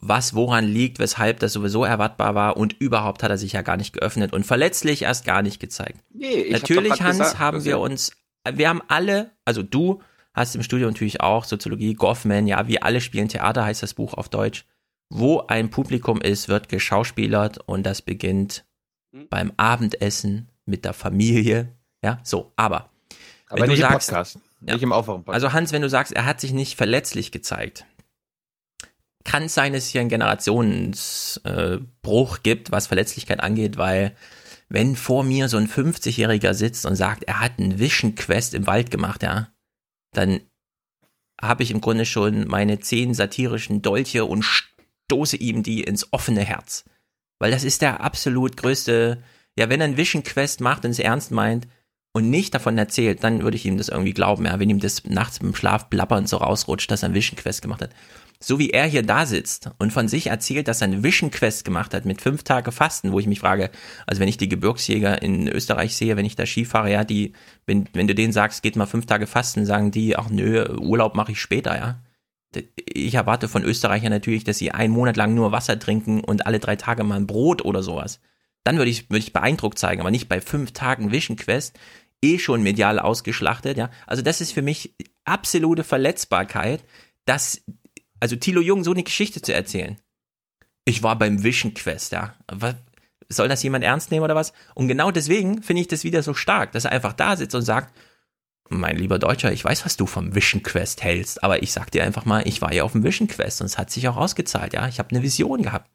was 0.00 0.34
woran 0.34 0.64
liegt, 0.66 0.98
weshalb 0.98 1.40
das 1.40 1.52
sowieso 1.52 1.84
erwartbar 1.84 2.34
war 2.34 2.56
und 2.56 2.74
überhaupt 2.80 3.22
hat 3.22 3.30
er 3.30 3.38
sich 3.38 3.52
ja 3.52 3.62
gar 3.62 3.76
nicht 3.76 3.92
geöffnet 3.92 4.32
und 4.32 4.44
verletzlich 4.46 5.02
erst 5.02 5.24
gar 5.24 5.42
nicht 5.42 5.60
gezeigt. 5.60 5.98
Nee, 6.12 6.26
ich 6.26 6.54
hab 6.54 6.62
natürlich, 6.62 6.92
grad 6.92 7.00
Hans, 7.00 7.18
gesagt, 7.18 7.38
haben 7.38 7.64
wir 7.64 7.72
er- 7.72 7.80
uns, 7.80 8.12
wir 8.52 8.68
haben 8.68 8.82
alle, 8.88 9.30
also 9.44 9.62
du 9.62 10.00
hast 10.34 10.54
im 10.54 10.62
Studio 10.62 10.86
natürlich 10.86 11.20
auch 11.20 11.44
Soziologie, 11.44 11.94
Goffman, 11.94 12.46
ja, 12.46 12.68
wir 12.68 12.84
alle 12.84 13.00
spielen 13.00 13.28
Theater, 13.28 13.64
heißt 13.64 13.82
das 13.82 13.94
Buch 13.94 14.14
auf 14.14 14.28
Deutsch. 14.28 14.64
Wo 15.10 15.40
ein 15.48 15.70
Publikum 15.70 16.20
ist, 16.20 16.48
wird 16.48 16.68
geschauspielert 16.68 17.58
und 17.66 17.84
das 17.84 18.02
beginnt 18.02 18.64
Hm? 19.14 19.26
beim 19.30 19.52
Abendessen 19.56 20.50
mit 20.66 20.84
der 20.84 20.92
Familie. 20.92 21.72
Ja, 22.04 22.20
so, 22.22 22.52
aber. 22.56 22.90
Aber 23.48 23.66
nicht 23.66 23.80
im 23.80 23.88
Podcast, 23.88 24.38
nicht 24.60 24.82
im 24.82 24.92
Aufwachen-Podcast. 24.92 25.34
Also 25.34 25.52
Hans, 25.54 25.72
wenn 25.72 25.80
du 25.80 25.88
sagst, 25.88 26.12
er 26.12 26.26
hat 26.26 26.40
sich 26.40 26.52
nicht 26.52 26.76
verletzlich 26.76 27.32
gezeigt, 27.32 27.86
kann 29.28 29.48
sein, 29.50 29.74
dass 29.74 29.84
es 29.84 29.90
hier 29.90 30.00
einen 30.00 30.08
Generationsbruch 30.08 32.42
gibt, 32.42 32.72
was 32.72 32.86
Verletzlichkeit 32.86 33.40
angeht, 33.40 33.76
weil 33.76 34.16
wenn 34.70 34.96
vor 34.96 35.22
mir 35.22 35.50
so 35.50 35.58
ein 35.58 35.68
50-Jähriger 35.68 36.54
sitzt 36.54 36.86
und 36.86 36.96
sagt, 36.96 37.24
er 37.24 37.40
hat 37.40 37.58
einen 37.58 37.78
Vision 37.78 38.14
Quest 38.14 38.54
im 38.54 38.66
Wald 38.66 38.90
gemacht, 38.90 39.22
ja, 39.22 39.52
dann 40.14 40.40
habe 41.40 41.62
ich 41.62 41.70
im 41.70 41.80
Grunde 41.82 42.06
schon 42.06 42.48
meine 42.48 42.80
zehn 42.80 43.12
satirischen 43.12 43.82
Dolche 43.82 44.24
und 44.24 44.44
stoße 44.44 45.36
ihm 45.36 45.62
die 45.62 45.82
ins 45.82 46.10
offene 46.10 46.42
Herz. 46.42 46.86
Weil 47.38 47.50
das 47.50 47.64
ist 47.64 47.82
der 47.82 48.00
absolut 48.00 48.56
größte, 48.56 49.22
ja, 49.58 49.68
wenn 49.68 49.82
er 49.82 49.88
ein 49.88 49.98
Vision 49.98 50.22
Quest 50.22 50.62
macht 50.62 50.86
und 50.86 50.92
es 50.92 50.98
ernst 50.98 51.32
meint 51.32 51.68
und 52.14 52.30
nicht 52.30 52.54
davon 52.54 52.78
erzählt, 52.78 53.22
dann 53.22 53.42
würde 53.42 53.58
ich 53.58 53.66
ihm 53.66 53.76
das 53.76 53.90
irgendwie 53.90 54.14
glauben, 54.14 54.46
ja, 54.46 54.58
wenn 54.58 54.70
ihm 54.70 54.80
das 54.80 55.04
nachts 55.04 55.36
im 55.36 55.54
Schlaf 55.54 55.90
blabbernd 55.90 56.30
so 56.30 56.38
rausrutscht, 56.38 56.90
dass 56.90 57.02
er 57.02 57.10
ein 57.10 57.14
Vision 57.14 57.36
Quest 57.36 57.60
gemacht 57.60 57.82
hat. 57.82 57.90
So 58.40 58.60
wie 58.60 58.70
er 58.70 58.86
hier 58.86 59.02
da 59.02 59.26
sitzt 59.26 59.70
und 59.78 59.92
von 59.92 60.06
sich 60.06 60.28
erzählt, 60.28 60.68
dass 60.68 60.80
er 60.80 60.86
eine 60.86 61.02
Vision 61.02 61.32
Quest 61.32 61.64
gemacht 61.64 61.92
hat 61.92 62.04
mit 62.04 62.22
fünf 62.22 62.44
Tage 62.44 62.70
Fasten, 62.70 63.10
wo 63.10 63.18
ich 63.18 63.26
mich 63.26 63.40
frage, 63.40 63.70
also 64.06 64.20
wenn 64.20 64.28
ich 64.28 64.36
die 64.36 64.48
Gebirgsjäger 64.48 65.20
in 65.22 65.48
Österreich 65.48 65.96
sehe, 65.96 66.16
wenn 66.16 66.24
ich 66.24 66.36
da 66.36 66.46
Ski 66.46 66.64
fahre, 66.64 66.92
ja, 66.92 67.02
die, 67.02 67.32
wenn, 67.66 67.88
wenn 67.94 68.06
du 68.06 68.14
denen 68.14 68.32
sagst, 68.32 68.62
geht 68.62 68.76
mal 68.76 68.86
fünf 68.86 69.06
Tage 69.06 69.26
Fasten, 69.26 69.66
sagen 69.66 69.90
die, 69.90 70.16
ach 70.16 70.30
nö, 70.30 70.78
Urlaub 70.78 71.16
mache 71.16 71.32
ich 71.32 71.40
später, 71.40 71.76
ja. 71.76 72.00
Ich 72.86 73.14
erwarte 73.14 73.48
von 73.48 73.64
Österreichern 73.64 74.10
natürlich, 74.10 74.44
dass 74.44 74.58
sie 74.58 74.70
einen 74.70 74.92
Monat 74.92 75.16
lang 75.16 75.34
nur 75.34 75.52
Wasser 75.52 75.78
trinken 75.78 76.20
und 76.20 76.46
alle 76.46 76.60
drei 76.60 76.76
Tage 76.76 77.04
mal 77.04 77.16
ein 77.16 77.26
Brot 77.26 77.62
oder 77.64 77.82
sowas. 77.82 78.20
Dann 78.64 78.78
würde 78.78 78.90
ich, 78.90 79.10
würde 79.10 79.18
ich 79.18 79.32
beeindruckt 79.32 79.78
zeigen, 79.78 80.00
aber 80.00 80.10
nicht 80.10 80.28
bei 80.28 80.40
fünf 80.40 80.72
Tagen 80.72 81.10
Vision 81.10 81.36
Quest, 81.36 81.78
eh 82.22 82.38
schon 82.38 82.62
medial 82.62 83.00
ausgeschlachtet, 83.00 83.76
ja. 83.76 83.90
Also 84.06 84.22
das 84.22 84.40
ist 84.40 84.52
für 84.52 84.62
mich 84.62 84.94
absolute 85.24 85.82
Verletzbarkeit, 85.84 86.84
dass, 87.24 87.62
also 88.20 88.36
Thilo 88.36 88.60
Jung 88.60 88.84
so 88.84 88.92
eine 88.92 89.02
Geschichte 89.02 89.42
zu 89.42 89.54
erzählen. 89.54 89.98
Ich 90.84 91.02
war 91.02 91.18
beim 91.18 91.42
Vision 91.42 91.74
Quest, 91.74 92.12
ja. 92.12 92.34
Was, 92.50 92.74
soll 93.28 93.48
das 93.48 93.62
jemand 93.62 93.84
ernst 93.84 94.10
nehmen 94.10 94.24
oder 94.24 94.34
was? 94.34 94.52
Und 94.74 94.88
genau 94.88 95.10
deswegen 95.10 95.62
finde 95.62 95.82
ich 95.82 95.88
das 95.88 96.04
wieder 96.04 96.22
so 96.22 96.34
stark, 96.34 96.72
dass 96.72 96.84
er 96.86 96.92
einfach 96.92 97.12
da 97.12 97.36
sitzt 97.36 97.54
und 97.54 97.62
sagt, 97.62 97.94
mein 98.70 98.96
lieber 98.96 99.18
Deutscher, 99.18 99.52
ich 99.52 99.64
weiß, 99.64 99.84
was 99.84 99.96
du 99.96 100.06
vom 100.06 100.34
Vision 100.34 100.62
Quest 100.62 101.02
hältst, 101.02 101.42
aber 101.42 101.62
ich 101.62 101.72
sag 101.72 101.90
dir 101.90 102.04
einfach 102.04 102.24
mal, 102.24 102.46
ich 102.46 102.60
war 102.60 102.72
ja 102.72 102.84
auf 102.84 102.92
dem 102.92 103.04
Vision 103.04 103.28
Quest 103.28 103.60
und 103.60 103.66
es 103.66 103.78
hat 103.78 103.90
sich 103.90 104.08
auch 104.08 104.16
ausgezahlt, 104.16 104.72
ja. 104.72 104.88
Ich 104.88 104.98
habe 104.98 105.10
eine 105.10 105.22
Vision 105.22 105.62
gehabt. 105.62 105.90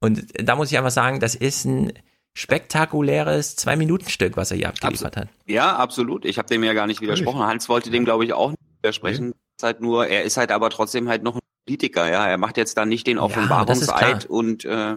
Und 0.00 0.24
da 0.34 0.56
muss 0.56 0.70
ich 0.70 0.78
einfach 0.78 0.90
sagen, 0.90 1.20
das 1.20 1.34
ist 1.34 1.64
ein 1.64 1.92
spektakuläres 2.34 3.56
Zwei-Minuten-Stück, 3.56 4.36
was 4.36 4.50
er 4.50 4.56
hier 4.56 4.68
abgeliefert 4.68 5.16
hat. 5.16 5.28
Ja, 5.46 5.76
absolut. 5.76 6.24
Ich 6.24 6.38
habe 6.38 6.48
dem 6.48 6.64
ja 6.64 6.72
gar 6.72 6.86
nicht 6.86 7.00
widersprochen. 7.00 7.42
Hans 7.42 7.68
wollte 7.68 7.90
dem, 7.90 8.04
glaube 8.04 8.24
ich, 8.24 8.32
auch 8.32 8.50
nicht 8.50 8.60
widersprechen. 8.80 9.34
Ist 9.56 9.62
halt 9.62 9.80
nur, 9.80 10.06
er 10.06 10.22
ist 10.24 10.36
halt 10.36 10.50
aber 10.50 10.70
trotzdem 10.70 11.08
halt 11.08 11.22
noch 11.22 11.36
ein 11.36 11.40
Politiker, 11.66 12.10
ja. 12.10 12.26
Er 12.26 12.38
macht 12.38 12.56
jetzt 12.56 12.76
dann 12.76 12.88
nicht 12.88 13.06
den 13.06 13.18
Offenbarungseid 13.18 14.20
klar. 14.26 14.30
und 14.30 14.64
äh, 14.64 14.96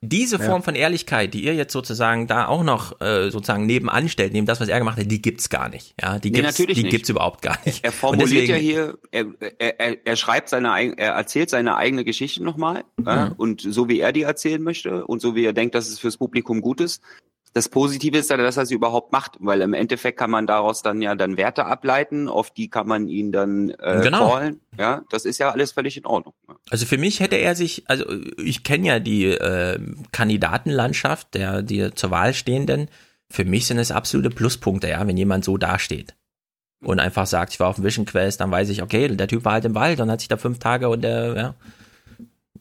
Diese 0.00 0.38
Ja. 0.38 0.44
Form 0.44 0.62
von 0.62 0.74
Ehrlichkeit, 0.74 1.34
die 1.34 1.44
ihr 1.44 1.54
jetzt 1.54 1.74
sozusagen 1.74 2.26
da 2.26 2.46
auch 2.48 2.62
noch 2.64 3.00
äh, 3.02 3.30
sozusagen 3.30 3.66
nebenan 3.66 4.08
stellt, 4.08 4.32
neben 4.32 4.46
das, 4.46 4.60
was 4.60 4.68
er 4.68 4.78
gemacht 4.78 4.98
hat, 4.98 5.10
die 5.10 5.20
gibt's 5.20 5.50
gar 5.50 5.68
nicht. 5.68 5.94
Ja, 6.00 6.18
die 6.18 6.30
Nee, 6.30 6.38
gibt's, 6.40 6.58
natürlich 6.58 6.78
die 6.78 6.84
nicht. 6.84 6.90
gibt's 6.92 7.10
überhaupt 7.10 7.42
gar 7.42 7.58
nicht. 7.66 7.84
Er 7.84 7.92
formuliert 7.92 8.48
deswegen- 8.48 8.52
ja 8.52 8.56
hier, 8.56 8.98
er, 9.10 9.26
er, 9.58 10.06
er, 10.06 10.16
schreibt 10.16 10.48
seine, 10.48 10.68
er 10.96 11.12
erzählt 11.12 11.50
seine 11.50 11.76
eigene 11.76 12.04
Geschichte 12.04 12.42
nochmal 12.42 12.84
ja, 13.04 13.26
Mhm. 13.26 13.32
und 13.36 13.60
so 13.60 13.88
wie 13.90 14.00
er 14.00 14.12
die 14.12 14.22
erzählen 14.22 14.62
möchte 14.62 15.06
und 15.06 15.20
so 15.20 15.34
wie 15.34 15.44
er 15.44 15.52
denkt, 15.52 15.74
dass 15.74 15.86
es 15.88 15.98
fürs 15.98 16.16
Publikum 16.16 16.62
gut 16.62 16.80
ist. 16.80 17.02
Das 17.54 17.68
Positive 17.68 18.18
ist 18.18 18.30
ja, 18.30 18.36
dass 18.36 18.56
er 18.56 18.66
sie 18.66 18.74
überhaupt 18.74 19.10
macht, 19.12 19.36
weil 19.40 19.62
im 19.62 19.72
Endeffekt 19.74 20.18
kann 20.18 20.30
man 20.30 20.46
daraus 20.46 20.82
dann 20.82 21.00
ja 21.02 21.14
dann 21.14 21.36
Werte 21.36 21.64
ableiten, 21.66 22.28
auf 22.28 22.50
die 22.50 22.68
kann 22.68 22.86
man 22.86 23.08
ihn 23.08 23.32
dann 23.32 23.70
äh, 23.70 24.00
Genau. 24.02 24.28
callen. 24.30 24.60
Ja, 24.78 25.02
das 25.10 25.24
ist 25.24 25.38
ja 25.38 25.50
alles 25.50 25.72
völlig 25.72 25.96
in 25.96 26.06
Ordnung. 26.06 26.34
Also 26.70 26.86
für 26.86 26.98
mich 26.98 27.20
hätte 27.20 27.36
er 27.36 27.54
sich, 27.54 27.84
also 27.88 28.04
ich 28.36 28.64
kenne 28.64 28.86
ja 28.86 28.98
die 29.00 29.24
äh, 29.26 29.78
Kandidatenlandschaft 30.12 31.34
der 31.34 31.62
die 31.62 31.90
zur 31.94 32.10
Wahl 32.10 32.34
stehenden. 32.34 32.88
Für 33.30 33.44
mich 33.44 33.66
sind 33.66 33.78
es 33.78 33.90
absolute 33.90 34.30
Pluspunkte, 34.30 34.88
ja, 34.88 35.06
wenn 35.06 35.16
jemand 35.16 35.44
so 35.44 35.56
dasteht 35.58 36.14
und 36.82 37.00
einfach 37.00 37.26
sagt, 37.26 37.52
ich 37.52 37.60
war 37.60 37.68
auf 37.68 37.76
dem 37.76 37.84
Vision 37.84 38.06
Quest, 38.06 38.40
dann 38.40 38.50
weiß 38.50 38.68
ich, 38.68 38.82
okay, 38.82 39.08
der 39.08 39.28
Typ 39.28 39.44
war 39.44 39.54
halt 39.54 39.64
im 39.64 39.74
Wald 39.74 40.00
und 40.00 40.10
hat 40.10 40.20
sich 40.20 40.28
da 40.28 40.36
fünf 40.36 40.58
Tage 40.58 40.88
und 40.88 41.02
der, 41.02 41.36
ja, 41.36 41.54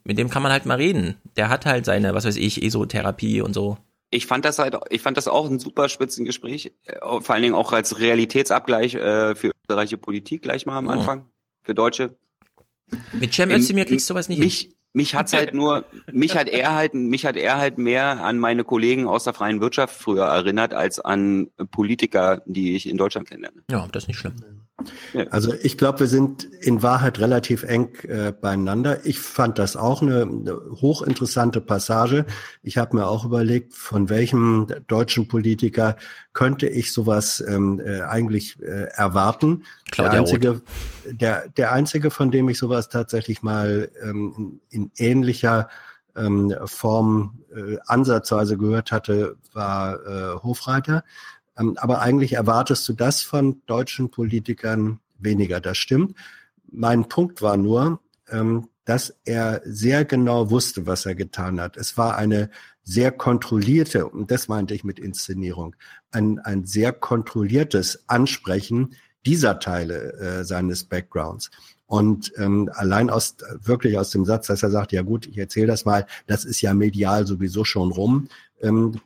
mit 0.04 0.18
dem 0.18 0.30
kann 0.30 0.42
man 0.44 0.52
halt 0.52 0.66
mal 0.66 0.76
reden. 0.78 1.16
Der 1.36 1.50
hat 1.50 1.66
halt 1.66 1.86
seine, 1.86 2.14
was 2.14 2.26
weiß 2.26 2.38
ich, 2.38 2.64
Esotherapie 2.64 3.42
und 3.42 3.54
so. 3.54 3.78
Ich 4.10 4.26
fand 4.26 4.46
das 4.46 4.58
halt, 4.60 4.78
ich 4.90 5.02
fand 5.02 5.18
das 5.18 5.28
auch 5.28 5.50
ein 5.50 5.60
super 5.60 5.90
Spitzengespräch, 5.90 6.72
äh, 6.86 7.00
vor 7.00 7.30
allen 7.32 7.42
Dingen 7.44 7.56
auch 7.56 7.74
als 7.74 8.00
Realitätsabgleich 8.00 8.96
äh, 8.96 9.36
für 9.36 9.52
österreichische 9.64 9.98
Politik 9.98 10.42
gleich 10.44 10.66
mal 10.66 10.78
am 10.78 10.88
Oh. 10.88 10.92
Anfang, 10.92 11.26
für 11.62 11.76
Deutsche. 11.76 12.16
Mit 13.14 13.34
Cem 13.34 13.50
Ähm, 13.52 13.58
Özdemir 13.60 13.86
kriegst 13.86 14.10
du 14.10 14.14
sowas 14.14 14.30
nicht 14.30 14.40
mich, 14.40 14.76
mich 14.94 15.14
hat's 15.14 15.34
halt 15.34 15.54
nur, 15.54 15.84
mich 16.12 16.38
hat 16.38 16.48
er 16.48 16.74
halt, 16.74 16.94
mich 16.94 17.26
hat 17.26 17.36
er 17.36 17.58
halt 17.58 17.78
mehr 17.78 18.24
an 18.24 18.40
meine 18.40 18.64
Kollegen 18.64 19.08
aus 19.08 19.26
der 19.26 19.34
freien 19.34 19.60
Wirtschaft 19.60 19.94
früher 19.94 20.24
erinnert, 20.26 20.74
als 20.74 21.00
an 21.02 21.52
Politiker, 21.72 22.42
die 22.46 22.78
ich 22.78 22.88
in 22.88 22.98
Deutschland 22.98 23.28
kennenlerne. 23.28 23.62
Ja, 23.70 23.88
das 23.92 24.04
ist 24.04 24.08
nicht 24.08 24.18
schlimm. 24.20 24.36
Also 25.32 25.54
ich 25.64 25.78
glaube, 25.78 26.02
wir 26.02 26.08
sind 26.08 26.44
in 26.44 26.84
Wahrheit 26.84 27.20
relativ 27.20 27.64
eng 27.64 27.96
äh, 28.04 28.32
beieinander. 28.32 29.06
Ich 29.06 29.20
fand 29.20 29.58
das 29.58 29.76
auch 29.76 30.04
eine, 30.04 30.22
eine 30.22 30.62
hochinteressante 30.82 31.62
Passage. 31.62 32.26
Ich 32.62 32.78
habe 32.78 32.96
mir 32.96 33.08
auch 33.08 33.26
überlegt, 33.26 33.74
von 33.74 34.10
welchem 34.10 34.68
deutschen 34.88 35.28
Politiker 35.28 35.98
könnte 36.34 36.68
ich 36.68 36.94
sowas 36.94 37.44
ähm, 37.48 37.82
äh, 37.84 38.02
eigentlich 38.02 38.62
äh, 38.62 38.90
erwarten. 38.94 39.64
Claudia 39.90 40.12
der 40.12 40.20
Roth. 40.22 40.30
einzige, 40.30 40.62
der, 41.06 41.50
der 41.50 41.72
einzige, 41.72 42.12
von 42.12 42.30
dem 42.30 42.48
ich 42.48 42.60
sowas 42.60 42.90
tatsächlich 42.90 43.42
mal 43.42 43.90
ähm, 44.04 44.60
in, 44.70 44.84
in 44.84 44.92
ähnlicher 44.98 45.70
ähm, 46.16 46.54
Form 46.66 47.40
äh, 47.56 47.78
ansatzweise 47.88 48.58
gehört 48.58 48.92
hatte, 48.92 49.38
war 49.54 50.06
äh, 50.06 50.36
Hofreiter. 50.44 51.04
Ähm, 51.58 51.78
aber 51.78 52.02
eigentlich 52.02 52.34
erwartest 52.34 52.88
du 52.88 52.94
das 52.94 53.22
von 53.22 53.62
deutschen 53.66 54.10
Politikern 54.12 55.00
weniger. 55.20 55.60
Das 55.60 55.78
stimmt. 55.78 56.16
Mein 56.70 57.08
Punkt 57.08 57.42
war 57.42 57.58
nur, 57.58 58.00
ähm, 58.30 58.68
dass 58.86 59.16
er 59.26 59.62
sehr 59.66 60.06
genau 60.06 60.50
wusste, 60.50 60.86
was 60.86 61.06
er 61.06 61.16
getan 61.16 61.60
hat. 61.60 61.76
Es 61.76 61.98
war 61.98 62.16
eine 62.16 62.50
sehr 62.84 63.12
kontrollierte, 63.12 64.08
und 64.08 64.32
das 64.32 64.48
meinte 64.48 64.74
ich 64.74 64.86
mit 64.86 64.98
Inszenierung, 64.98 65.76
ein, 66.12 66.40
ein 66.40 66.66
sehr 66.66 66.94
kontrolliertes 66.94 68.06
Ansprechen 68.08 68.96
dieser 69.26 69.60
Teile 69.60 70.14
äh, 70.14 70.46
seines 70.46 70.86
Backgrounds. 70.86 71.52
Und 71.86 72.32
ähm, 72.38 72.70
allein 72.74 73.10
aus 73.10 73.36
wirklich 73.62 73.98
aus 73.98 74.10
dem 74.12 74.24
Satz, 74.24 74.48
dass 74.48 74.64
er 74.64 74.72
sagt, 74.72 74.94
ja 74.94 75.02
gut, 75.02 75.26
ich 75.26 75.38
erzähle 75.38 75.68
das 75.68 75.84
mal, 75.84 76.06
das 76.26 76.46
ist 76.46 76.62
ja 76.62 76.74
medial 76.74 77.28
sowieso 77.28 77.66
schon 77.66 77.92
rum, 77.92 78.30
ähm, 78.62 79.00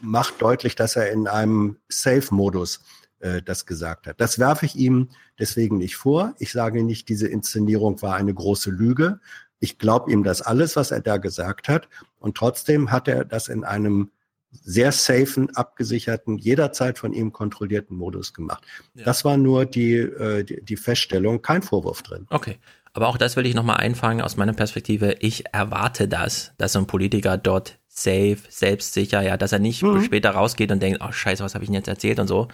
macht 0.00 0.40
deutlich, 0.40 0.74
dass 0.74 0.96
er 0.96 1.10
in 1.10 1.26
einem 1.26 1.76
Safe-Modus 1.88 2.80
äh, 3.20 3.42
das 3.42 3.66
gesagt 3.66 4.06
hat. 4.06 4.20
Das 4.20 4.38
werfe 4.38 4.66
ich 4.66 4.76
ihm 4.76 5.08
deswegen 5.38 5.78
nicht 5.78 5.96
vor. 5.96 6.34
Ich 6.38 6.52
sage 6.52 6.82
nicht, 6.84 7.08
diese 7.08 7.28
Inszenierung 7.28 8.00
war 8.02 8.14
eine 8.14 8.34
große 8.34 8.70
Lüge. 8.70 9.20
Ich 9.60 9.78
glaube 9.78 10.12
ihm 10.12 10.22
das 10.22 10.42
alles, 10.42 10.76
was 10.76 10.90
er 10.90 11.00
da 11.00 11.16
gesagt 11.16 11.68
hat. 11.68 11.88
Und 12.18 12.36
trotzdem 12.36 12.90
hat 12.90 13.08
er 13.08 13.24
das 13.24 13.48
in 13.48 13.64
einem 13.64 14.10
sehr 14.50 14.92
safen, 14.92 15.54
abgesicherten, 15.54 16.38
jederzeit 16.38 16.98
von 16.98 17.12
ihm 17.12 17.32
kontrollierten 17.32 17.96
Modus 17.96 18.32
gemacht. 18.32 18.64
Das 18.94 19.24
war 19.24 19.36
nur 19.36 19.66
die, 19.66 19.96
äh, 19.96 20.44
die, 20.44 20.64
die 20.64 20.76
Feststellung, 20.76 21.42
kein 21.42 21.62
Vorwurf 21.62 22.02
drin. 22.02 22.26
Okay. 22.30 22.58
Aber 22.94 23.08
auch 23.08 23.18
das 23.18 23.36
will 23.36 23.46
ich 23.46 23.54
nochmal 23.54 23.76
einfangen 23.76 24.22
aus 24.22 24.36
meiner 24.36 24.54
Perspektive. 24.54 25.16
Ich 25.20 25.44
erwarte 25.52 26.08
das, 26.08 26.52
dass 26.56 26.72
so 26.72 26.80
ein 26.80 26.86
Politiker 26.86 27.36
dort 27.36 27.78
safe, 28.02 28.38
selbstsicher, 28.48 29.22
ja, 29.22 29.36
dass 29.36 29.52
er 29.52 29.58
nicht 29.58 29.82
Mhm. 29.82 30.02
später 30.02 30.30
rausgeht 30.30 30.70
und 30.72 30.82
denkt, 30.82 31.00
oh 31.02 31.12
scheiße, 31.12 31.42
was 31.42 31.54
habe 31.54 31.64
ich 31.64 31.68
denn 31.68 31.74
jetzt 31.76 31.88
erzählt 31.88 32.18
und 32.18 32.28
so. 32.28 32.48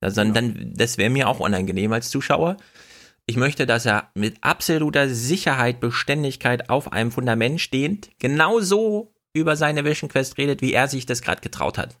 Das, 0.00 0.14
dann, 0.14 0.32
dann, 0.32 0.72
das 0.74 0.98
wäre 0.98 1.10
mir 1.10 1.28
auch 1.28 1.40
unangenehm 1.40 1.92
als 1.92 2.10
Zuschauer. 2.10 2.56
Ich 3.26 3.36
möchte, 3.36 3.66
dass 3.66 3.86
er 3.86 4.10
mit 4.14 4.38
absoluter 4.40 5.08
Sicherheit, 5.08 5.78
Beständigkeit 5.80 6.70
auf 6.70 6.92
einem 6.92 7.12
Fundament 7.12 7.60
stehend, 7.60 8.10
genauso 8.18 9.12
über 9.32 9.56
seine 9.56 9.84
Vision 9.84 10.10
Quest 10.10 10.38
redet, 10.38 10.62
wie 10.62 10.72
er 10.72 10.88
sich 10.88 11.06
das 11.06 11.22
gerade 11.22 11.40
getraut 11.40 11.78
hat. 11.78 11.96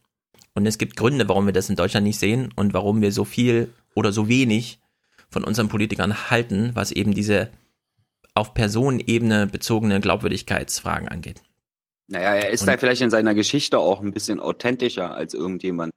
Und 0.54 0.66
es 0.66 0.78
gibt 0.78 0.96
Gründe, 0.96 1.28
warum 1.28 1.46
wir 1.46 1.52
das 1.52 1.70
in 1.70 1.76
Deutschland 1.76 2.04
nicht 2.06 2.18
sehen 2.18 2.52
und 2.56 2.74
warum 2.74 3.02
wir 3.02 3.12
so 3.12 3.24
viel 3.24 3.72
oder 3.94 4.12
so 4.12 4.28
wenig 4.28 4.80
von 5.28 5.44
unseren 5.44 5.68
Politikern 5.68 6.30
halten, 6.30 6.70
was 6.74 6.90
eben 6.90 7.14
diese 7.14 7.50
auf 8.34 8.54
Personenebene 8.54 9.46
bezogene 9.46 10.00
Glaubwürdigkeitsfragen 10.00 11.08
angeht. 11.08 11.42
Naja, 12.10 12.34
er 12.34 12.50
ist 12.50 12.62
Und- 12.62 12.66
da 12.68 12.76
vielleicht 12.76 13.02
in 13.02 13.10
seiner 13.10 13.34
Geschichte 13.34 13.78
auch 13.78 14.00
ein 14.02 14.12
bisschen 14.12 14.40
authentischer 14.40 15.14
als 15.14 15.32
irgendjemand. 15.32 15.92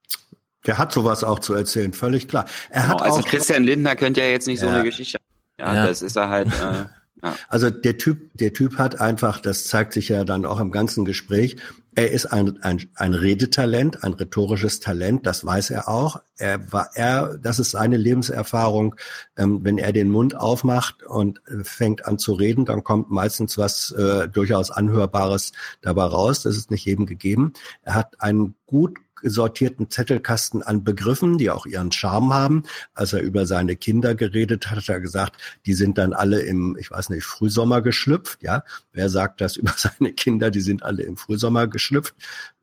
Der 0.65 0.77
hat 0.77 0.93
sowas 0.93 1.23
auch 1.23 1.39
zu 1.39 1.53
erzählen, 1.55 1.91
völlig 1.91 2.27
klar. 2.27 2.45
Er 2.69 2.83
Genau, 2.83 2.93
hat 2.93 3.01
also 3.01 3.19
auch, 3.19 3.25
Christian 3.25 3.63
Lindner 3.63 3.95
könnte 3.95 4.21
ja 4.21 4.27
jetzt 4.27 4.47
nicht 4.47 4.59
so 4.61 4.67
Ja. 4.67 4.73
eine 4.75 4.83
Geschichte 4.83 5.17
haben. 5.59 5.75
Ja, 5.75 5.81
Ja. 5.81 5.87
das 5.87 6.01
ist 6.01 6.15
er 6.15 6.29
halt. 6.29 6.47
Äh, 6.47 6.51
ja. 7.23 7.35
Also 7.49 7.69
der 7.69 7.97
Typ, 7.97 8.29
der 8.35 8.53
Typ 8.53 8.77
hat 8.77 9.01
einfach, 9.01 9.39
das 9.41 9.65
zeigt 9.65 9.91
sich 9.93 10.09
ja 10.09 10.23
dann 10.23 10.45
auch 10.45 10.59
im 10.59 10.71
ganzen 10.71 11.03
Gespräch, 11.03 11.57
er 11.95 12.11
ist 12.11 12.25
ein, 12.27 12.61
ein, 12.63 12.89
ein 12.95 13.13
Redetalent, 13.13 14.03
ein 14.03 14.13
rhetorisches 14.13 14.79
Talent, 14.79 15.25
das 15.25 15.45
weiß 15.45 15.69
er 15.69 15.87
auch. 15.87 16.21
Er 16.37 16.71
war, 16.71 16.89
er, 16.95 17.37
das 17.37 17.59
ist 17.59 17.71
seine 17.71 17.97
Lebenserfahrung. 17.97 18.95
Ähm, 19.37 19.59
wenn 19.63 19.77
er 19.77 19.93
den 19.93 20.09
Mund 20.09 20.35
aufmacht 20.35 21.03
und 21.03 21.41
äh, 21.47 21.63
fängt 21.63 22.05
an 22.05 22.17
zu 22.17 22.33
reden, 22.33 22.65
dann 22.65 22.83
kommt 22.83 23.11
meistens 23.11 23.57
was 23.57 23.91
äh, 23.91 24.27
durchaus 24.27 24.71
Anhörbares 24.71 25.51
dabei 25.81 26.05
raus. 26.05 26.41
Das 26.43 26.57
ist 26.57 26.71
nicht 26.71 26.85
jedem 26.85 27.05
gegeben. 27.05 27.53
Er 27.83 27.95
hat 27.95 28.19
einen 28.19 28.55
gut 28.65 28.97
sortierten 29.23 29.89
Zettelkasten 29.89 30.61
an 30.61 30.83
Begriffen, 30.83 31.37
die 31.37 31.49
auch 31.49 31.65
ihren 31.65 31.91
Charme 31.91 32.33
haben. 32.33 32.63
Als 32.93 33.13
er 33.13 33.21
über 33.21 33.45
seine 33.45 33.75
Kinder 33.75 34.15
geredet 34.15 34.69
hat, 34.69 34.77
hat 34.77 34.89
er 34.89 34.99
gesagt, 34.99 35.37
die 35.65 35.73
sind 35.73 35.97
dann 35.97 36.13
alle 36.13 36.41
im, 36.41 36.77
ich 36.79 36.91
weiß 36.91 37.09
nicht, 37.09 37.23
Frühsommer 37.23 37.81
geschlüpft. 37.81 38.43
Ja, 38.43 38.63
wer 38.91 39.09
sagt 39.09 39.41
das 39.41 39.55
über 39.55 39.73
seine 39.77 40.13
Kinder? 40.13 40.51
Die 40.51 40.61
sind 40.61 40.83
alle 40.83 41.03
im 41.03 41.17
Frühsommer 41.17 41.67
geschlüpft. 41.67 42.15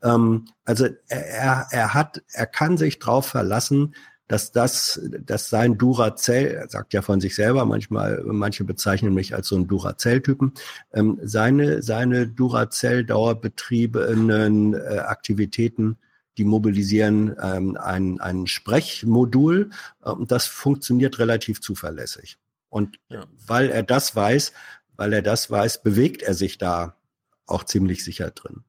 Ähm, 0.02 0.46
also 0.64 0.88
er, 1.08 1.66
er, 1.70 1.94
hat, 1.94 2.22
er 2.32 2.46
kann 2.46 2.76
sich 2.76 2.98
darauf 2.98 3.26
verlassen, 3.26 3.94
dass 4.30 4.52
das, 4.52 5.00
dass 5.26 5.50
sein 5.50 5.76
Duracell, 5.76 6.46
er 6.46 6.68
sagt 6.68 6.94
ja 6.94 7.02
von 7.02 7.20
sich 7.20 7.34
selber 7.34 7.64
manchmal, 7.64 8.22
manche 8.24 8.62
bezeichnen 8.62 9.12
mich 9.12 9.34
als 9.34 9.48
so 9.48 9.56
einen 9.56 9.66
Duracell-Typen, 9.66 10.52
ähm, 10.94 11.18
seine, 11.24 11.82
seine 11.82 12.28
Duracell-dauerbetriebenen 12.28 14.74
äh, 14.74 15.00
Aktivitäten 15.00 15.96
die 16.40 16.46
mobilisieren 16.46 17.36
ähm, 17.42 17.76
ein, 17.76 18.18
ein 18.18 18.46
Sprechmodul 18.46 19.68
äh, 20.02 20.10
und 20.10 20.32
das 20.32 20.46
funktioniert 20.46 21.18
relativ 21.18 21.60
zuverlässig. 21.60 22.38
Und 22.70 22.98
Ja. 23.10 23.26
weil 23.46 23.68
er 23.68 23.82
das 23.82 24.16
weiß, 24.16 24.54
weil 24.96 25.12
er 25.12 25.20
das 25.20 25.50
weiß, 25.50 25.82
bewegt 25.82 26.22
er 26.22 26.32
sich 26.32 26.56
da 26.56 26.96
auch 27.46 27.64
ziemlich 27.64 28.02
sicher 28.04 28.30
drin. 28.30 28.64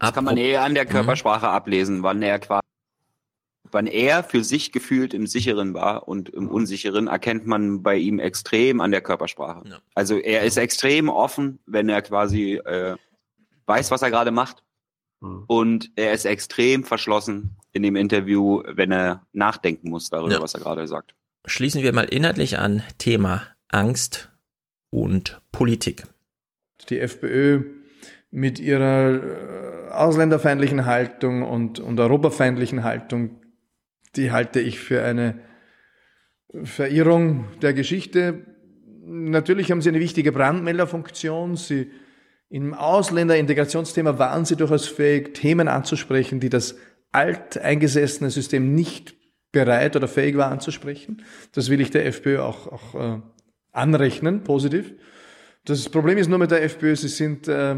Das 0.00 0.12
kann 0.12 0.24
man 0.24 0.36
eher 0.36 0.64
an 0.64 0.74
der 0.74 0.84
Körpersprache 0.84 1.46
ablesen, 1.48 2.02
wann 2.02 2.22
er 2.22 2.40
quasi, 2.40 2.66
wann 3.70 3.86
er 3.86 4.24
für 4.24 4.42
sich 4.42 4.72
gefühlt 4.72 5.14
im 5.14 5.28
Sicheren 5.28 5.74
war 5.74 6.08
und 6.08 6.28
im 6.28 6.48
Unsicheren, 6.48 7.06
erkennt 7.06 7.46
man 7.46 7.84
bei 7.84 7.96
ihm 7.96 8.18
extrem 8.18 8.80
an 8.80 8.90
der 8.90 9.00
Körpersprache. 9.00 9.68
Ja. 9.68 9.78
Also 9.94 10.18
er 10.18 10.42
ist 10.42 10.56
extrem 10.56 11.08
offen, 11.08 11.60
wenn 11.66 11.88
er 11.88 12.02
quasi 12.02 12.54
äh, 12.54 12.96
weiß, 13.66 13.92
was 13.92 14.02
er 14.02 14.10
gerade 14.10 14.32
macht. 14.32 14.64
Mhm. 15.24 15.44
Und 15.46 15.90
er 15.96 16.12
ist 16.12 16.26
extrem 16.26 16.84
verschlossen 16.84 17.56
in 17.72 17.82
dem 17.82 17.96
Interview, 17.96 18.62
wenn 18.66 18.92
er 18.92 19.26
nachdenken 19.32 19.90
muss 19.90 20.10
darüber, 20.10 20.34
Ja. 20.34 20.42
was 20.42 20.54
er 20.54 20.60
gerade 20.60 20.86
sagt. 20.86 21.14
Schließen 21.46 21.82
wir 21.82 21.92
mal 21.92 22.04
inhaltlich 22.04 22.58
an 22.58 22.82
Thema 22.98 23.42
Angst 23.68 24.30
und 24.90 25.40
Politik. 25.50 26.04
Die 26.88 26.98
FPÖ 27.00 27.64
mit 28.30 28.58
ihrer 28.58 29.88
äh, 29.88 29.90
ausländerfeindlichen 29.92 30.86
Haltung 30.86 31.42
und, 31.42 31.80
und 31.80 31.98
europafeindlichen 32.00 32.82
Haltung, 32.84 33.40
die 34.16 34.30
halte 34.32 34.60
ich 34.60 34.78
für 34.78 35.02
eine 35.02 35.40
Verirrung 36.62 37.46
der 37.62 37.74
Geschichte. 37.74 38.46
Natürlich 39.04 39.70
haben 39.70 39.82
sie 39.82 39.88
eine 39.88 40.00
wichtige 40.00 40.32
Brandmelderfunktion. 40.32 41.56
Sie 41.56 41.90
Im 42.48 42.74
Ausländerintegrationsthema 42.74 44.18
waren 44.18 44.44
sie 44.44 44.56
durchaus 44.56 44.86
fähig, 44.86 45.34
Themen 45.34 45.68
anzusprechen, 45.68 46.40
die 46.40 46.50
das 46.50 46.76
alteingesessene 47.12 48.30
System 48.30 48.74
nicht 48.74 49.14
bereit 49.52 49.96
oder 49.96 50.08
fähig 50.08 50.36
war 50.36 50.50
anzusprechen. 50.50 51.22
Das 51.52 51.70
will 51.70 51.80
ich 51.80 51.90
der 51.90 52.06
FPÖ 52.06 52.40
auch, 52.40 52.66
auch 52.66 52.94
äh, 52.94 53.20
anrechnen, 53.72 54.42
positiv. 54.44 54.92
Das 55.64 55.88
Problem 55.88 56.18
ist 56.18 56.28
nur 56.28 56.38
mit 56.38 56.50
der 56.50 56.62
FPÖ, 56.62 56.94
sie 56.96 57.08
sind 57.08 57.48
äh, 57.48 57.76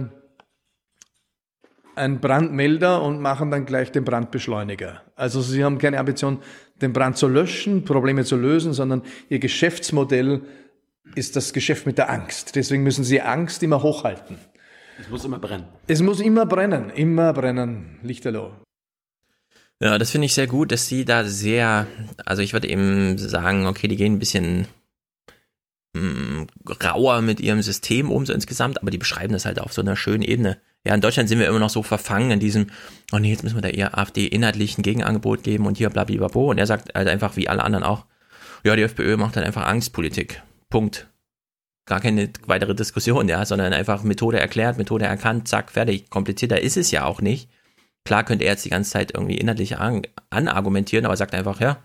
ein 1.94 2.20
Brandmelder 2.20 3.02
und 3.02 3.20
machen 3.20 3.51
dann 3.51 3.64
gleich 3.64 3.93
den 3.93 4.05
Brandbeschleuniger. 4.05 5.02
Also 5.14 5.40
sie 5.40 5.64
haben 5.64 5.78
keine 5.78 5.98
Ambition, 5.98 6.38
den 6.82 6.93
Brand 6.93 7.16
zu 7.16 7.28
löschen, 7.28 7.84
Probleme 7.84 8.24
zu 8.24 8.36
lösen, 8.36 8.72
sondern 8.72 9.02
ihr 9.28 9.38
Geschäftsmodell 9.38 10.43
ist 11.14 11.36
das 11.36 11.52
Geschäft 11.52 11.86
mit 11.86 11.98
der 11.98 12.10
Angst. 12.10 12.56
Deswegen 12.56 12.82
müssen 12.82 13.05
sie 13.05 13.20
Angst 13.22 13.62
immer 13.62 13.82
hochhalten. 13.82 14.36
Es 14.98 15.09
muss 15.10 15.24
immer 15.24 15.39
brennen. 15.39 15.66
Es 15.86 16.01
muss 16.02 16.20
immer 16.20 16.47
brennen, 16.47 16.90
immer 16.90 17.32
brennen, 17.32 17.98
Lichterloh. 18.02 18.52
Ja, 19.81 19.98
das 19.98 20.10
finde 20.10 20.27
ich 20.27 20.35
sehr 20.35 20.47
gut, 20.47 20.73
dass 20.73 20.86
sie 20.86 21.05
da 21.05 21.24
sehr, 21.24 21.86
also 22.24 22.43
ich 22.43 22.55
würde 22.55 22.68
eben 22.68 23.18
sagen, 23.18 23.66
okay, 23.66 23.89
die 23.89 23.97
gehen 23.97 24.14
ein 24.14 24.18
bisschen 24.18 24.66
mh, 25.93 26.47
rauer 26.82 27.20
mit 27.20 27.40
ihrem 27.40 27.60
System 27.60 28.10
um 28.10 28.24
so 28.24 28.32
insgesamt, 28.32 28.81
aber 28.81 28.90
die 28.90 28.98
beschreiben 28.98 29.35
das 29.35 29.44
halt 29.44 29.60
auf 29.60 29.74
so 29.74 29.82
einer 29.82 29.97
schönen 29.97 30.23
Ebene. 30.23 30.59
Ja, 30.85 30.94
in 30.94 31.01
Deutschland 31.01 31.28
sind 31.28 31.40
wir 31.40 31.48
immer 31.48 31.59
noch 31.59 31.68
so 31.70 31.82
verfangen 31.82 32.31
in 32.31 32.40
diesem, 32.40 32.68
oh 33.12 33.18
nee, 33.18 33.31
jetzt 33.31 33.43
müssen 33.43 33.56
wir 33.56 33.62
da 33.62 33.68
eher 33.68 33.98
AfD 33.98 34.27
inhaltlich 34.27 34.78
ein 34.78 34.82
Gegenangebot 34.82 35.43
geben 35.43 35.66
und 35.66 35.77
hier 35.77 35.90
blablabla. 35.90 36.28
Und 36.28 36.59
er 36.59 36.66
sagt 36.66 36.94
halt 36.94 37.09
einfach 37.09 37.36
wie 37.36 37.48
alle 37.48 37.64
anderen 37.64 37.85
auch, 37.85 38.06
ja, 38.64 38.77
die 38.77 38.82
FPÖ 38.82 39.16
macht 39.16 39.36
halt 39.36 39.44
einfach 39.44 39.66
Angstpolitik. 39.66 40.43
Punkt. 40.70 41.09
Gar 41.86 42.00
keine 42.00 42.30
weitere 42.46 42.74
Diskussion, 42.74 43.28
ja, 43.28 43.44
sondern 43.44 43.72
einfach 43.72 44.02
Methode 44.02 44.40
erklärt, 44.40 44.76
Methode 44.76 45.04
erkannt, 45.04 45.48
zack, 45.48 45.70
fertig. 45.70 46.10
Komplizierter 46.10 46.60
ist 46.60 46.76
es 46.76 46.90
ja 46.90 47.04
auch 47.04 47.20
nicht. 47.20 47.48
Klar 48.04 48.24
könnte 48.24 48.44
er 48.44 48.52
jetzt 48.52 48.64
die 48.64 48.70
ganze 48.70 48.90
Zeit 48.90 49.12
irgendwie 49.14 49.38
inhaltlich 49.38 49.78
an, 49.78 50.02
anargumentieren, 50.30 51.06
aber 51.06 51.16
sagt 51.16 51.34
einfach, 51.34 51.60
ja, 51.60 51.78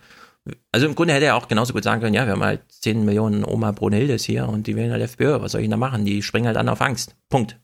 also 0.72 0.88
im 0.88 0.96
Grunde 0.96 1.14
hätte 1.14 1.26
er 1.26 1.36
auch 1.36 1.48
genauso 1.48 1.74
gut 1.74 1.84
sagen 1.84 2.02
können, 2.02 2.16
ja, 2.16 2.26
wir 2.26 2.34
haben 2.34 2.44
halt 2.44 2.62
10 2.70 3.06
Millionen 3.06 3.46
Oma 3.46 3.72
Brunhildes 3.72 4.24
hier 4.24 4.48
und 4.50 4.68
die 4.68 4.76
wählen 4.76 4.92
halt 4.92 5.04
FPÖ, 5.04 5.40
was 5.42 5.52
soll 5.52 5.62
ich 5.62 5.70
da 5.70 5.78
machen? 5.78 6.06
Die 6.06 6.24
springen 6.24 6.48
halt 6.48 6.58
an 6.58 6.70
auf 6.70 6.82
Angst. 6.82 7.16
Punkt. 7.30 7.60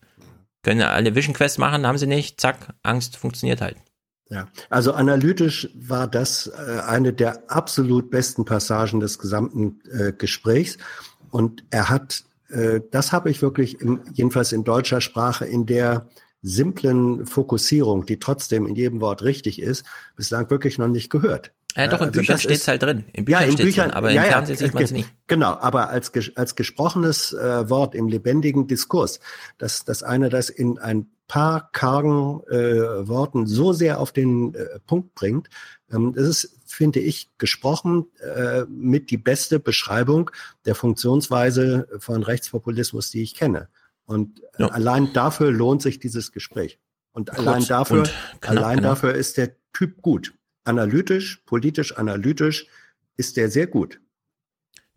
Können 0.63 0.81
alle 0.81 1.15
Vision 1.15 1.33
Quest 1.33 1.59
machen, 1.59 1.87
haben 1.87 1.97
sie 1.97 2.07
nicht, 2.07 2.39
zack, 2.39 2.73
Angst 2.83 3.17
funktioniert 3.17 3.61
halt. 3.61 3.77
Ja, 4.29 4.47
also 4.69 4.91
analytisch 4.91 5.69
war 5.73 6.07
das 6.07 6.47
äh, 6.47 6.81
eine 6.81 7.13
der 7.13 7.49
absolut 7.49 8.11
besten 8.11 8.43
Passagen 8.43 8.99
des 8.99 9.19
gesamten 9.19 9.79
äh, 9.89 10.11
Gesprächs. 10.11 10.77
Und 11.29 11.63
er 11.69 11.89
hat, 11.89 12.23
das 12.91 13.11
habe 13.11 13.29
ich 13.29 13.41
wirklich, 13.41 13.81
im, 13.81 14.01
jedenfalls 14.13 14.51
in 14.53 14.63
deutscher 14.63 15.01
Sprache, 15.01 15.45
in 15.45 15.65
der 15.65 16.07
simplen 16.41 17.25
Fokussierung, 17.25 18.05
die 18.05 18.19
trotzdem 18.19 18.67
in 18.67 18.75
jedem 18.75 19.01
Wort 19.01 19.23
richtig 19.23 19.61
ist, 19.61 19.85
bislang 20.15 20.49
wirklich 20.49 20.77
noch 20.77 20.87
nicht 20.87 21.09
gehört. 21.09 21.51
Ja, 21.75 21.87
doch, 21.87 21.99
in 21.99 22.07
Also 22.07 22.19
Büchern 22.19 22.33
das 22.35 22.41
steht's 22.43 22.61
ist- 22.61 22.67
halt 22.67 22.81
drin. 22.83 23.03
In 23.13 23.25
Büchern 23.25 23.41
ja, 23.41 23.47
in 23.47 23.53
steht's 23.53 23.65
Büchern, 23.69 23.87
drin, 23.89 23.97
aber 23.97 24.11
ja, 24.11 24.21
im 24.21 24.25
ja, 24.25 24.31
Fernsehen 24.33 24.57
sieht 24.57 24.73
man 24.73 24.83
es 24.83 24.91
nicht. 24.91 25.13
Genau, 25.27 25.57
aber 25.59 25.89
als, 25.89 26.11
als 26.35 26.55
gesprochenes 26.55 27.33
äh, 27.33 27.69
Wort 27.69 27.93
im 27.95 28.07
lebendigen 28.07 28.67
Diskurs, 28.67 29.19
dass, 29.57 29.83
dass 29.83 30.01
einer 30.03 30.29
das 30.29 30.49
in 30.49 30.79
ein 30.79 31.07
paar 31.27 31.69
kargen 31.73 32.41
äh, 32.49 33.07
Worten 33.07 33.45
so 33.45 33.73
sehr 33.73 33.99
auf 33.99 34.11
den 34.11 34.55
äh, 34.55 34.79
Punkt 34.87 35.13
bringt, 35.13 35.49
ähm, 35.91 36.13
das 36.13 36.27
ist, 36.27 36.56
finde 36.77 36.99
ich, 36.99 37.31
gesprochen 37.39 38.05
äh, 38.21 38.61
mit 38.69 39.09
die 39.09 39.17
beste 39.17 39.59
Beschreibung 39.59 40.29
der 40.65 40.75
Funktionsweise 40.75 41.87
von 41.97 42.21
Rechtspopulismus, 42.21 43.09
die 43.09 43.23
ich 43.23 43.33
kenne. 43.33 43.67
Und 44.05 44.43
äh, 44.59 44.63
allein 44.63 45.11
dafür 45.11 45.51
lohnt 45.51 45.81
sich 45.81 45.97
dieses 45.97 46.31
Gespräch. 46.31 46.77
Und 47.13 47.29
Kurz 47.31 47.39
allein 47.39 47.65
dafür, 47.65 47.99
und 48.01 48.13
knapp, 48.41 48.57
allein 48.57 48.75
genau. 48.77 48.89
dafür 48.89 49.15
ist 49.15 49.37
der 49.37 49.55
Typ 49.73 50.03
gut. 50.03 50.35
Analytisch, 50.65 51.41
politisch, 51.47 51.97
analytisch 51.97 52.67
ist 53.15 53.37
der 53.37 53.49
sehr 53.49 53.65
gut. 53.65 53.99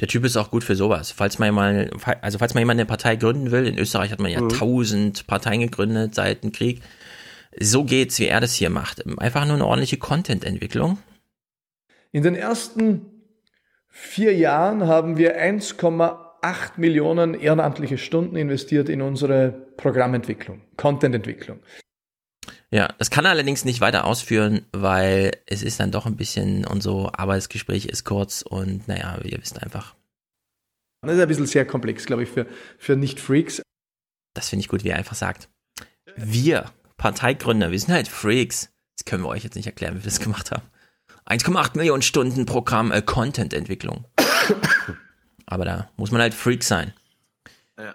Der 0.01 0.09
Typ 0.09 0.27
ist 0.27 0.37
auch 0.37 0.51
gut 0.51 0.65
für 0.65 0.77
sowas. 0.77 1.13
Falls 1.13 1.39
man 1.39 1.55
mal, 1.55 1.91
also 2.21 2.37
falls 2.37 2.53
man 2.53 2.61
jemand 2.61 2.79
eine 2.79 2.87
Partei 2.87 3.17
gründen 3.17 3.53
will, 3.53 3.67
in 3.67 3.79
Österreich 3.79 4.13
hat 4.13 4.21
man 4.21 4.31
ja 4.31 4.43
Mhm. 4.43 4.51
tausend 4.51 5.27
Parteien 5.27 5.63
gegründet 5.63 6.15
seit 6.15 6.45
dem 6.45 6.53
Krieg. 6.53 6.83
So 7.59 7.85
geht's, 7.85 8.19
wie 8.19 8.27
er 8.27 8.43
das 8.43 8.53
hier 8.53 8.69
macht. 8.69 9.03
Einfach 9.19 9.47
nur 9.47 9.55
eine 9.55 9.65
ordentliche 9.65 9.97
Content-Entwicklung. 9.97 10.99
In 12.13 12.23
den 12.23 12.35
ersten 12.35 13.07
vier 13.89 14.35
Jahren 14.35 14.87
haben 14.87 15.17
wir 15.17 15.41
1,8 15.41 16.73
Millionen 16.77 17.35
ehrenamtliche 17.35 17.99
Stunden 17.99 18.37
investiert 18.37 18.89
in 18.89 19.03
unsere 19.03 19.51
Programmentwicklung, 19.77 20.63
Contententwicklung. 20.77 21.61
Ja, 22.73 22.89
das 22.99 23.11
kann 23.11 23.25
er 23.25 23.33
allerdings 23.33 23.65
nicht 23.65 23.81
weiter 23.81 24.05
ausführen, 24.05 24.65
weil 24.73 25.33
es 25.47 25.63
ist 25.63 25.81
dann 25.81 25.91
doch 25.91 26.07
ein 26.07 26.17
bisschen 26.17 26.65
und 26.65 26.83
so, 26.83 27.11
aber 27.13 27.35
das 27.35 27.49
Gespräch 27.49 27.87
ist 27.87 28.05
kurz 28.05 28.43
und 28.43 28.87
naja, 28.87 29.19
ihr 29.25 29.39
wisst 29.41 29.61
einfach. 29.63 29.97
Das 31.03 31.15
ist 31.15 31.21
ein 31.21 31.29
bisschen 31.29 31.47
sehr 31.47 31.67
komplex, 31.67 32.07
glaube 32.07 32.23
ich, 32.23 32.29
für, 32.29 32.47
für 32.79 32.95
Nicht-Freaks. 32.95 33.63
Das 34.35 34.49
finde 34.49 34.61
ich 34.61 34.69
gut, 34.69 34.85
wie 34.85 34.91
er 34.91 34.97
einfach 34.97 35.17
sagt. 35.17 35.49
Wir, 36.17 36.71
Parteigründer, 36.97 37.71
wir 37.71 37.79
sind 37.79 37.93
halt 37.93 38.07
Freaks. 38.07 38.71
Das 38.97 39.05
können 39.05 39.25
wir 39.25 39.29
euch 39.29 39.43
jetzt 39.43 39.57
nicht 39.57 39.67
erklären, 39.67 39.95
wie 39.95 40.01
wir 40.01 40.11
das 40.11 40.21
gemacht 40.21 40.51
haben. 40.51 40.63
1,8 41.27 41.77
Millionen 41.77 42.03
Stunden 42.03 42.47
Programm 42.47 42.93
äh, 42.93 43.03
Content-Entwicklung. 43.03 44.05
Aber 45.47 45.65
da 45.65 45.91
muss 45.97 46.11
man 46.11 46.21
halt 46.21 46.35
Freak 46.35 46.63
sein. 46.63 46.93
Ja. 47.79 47.95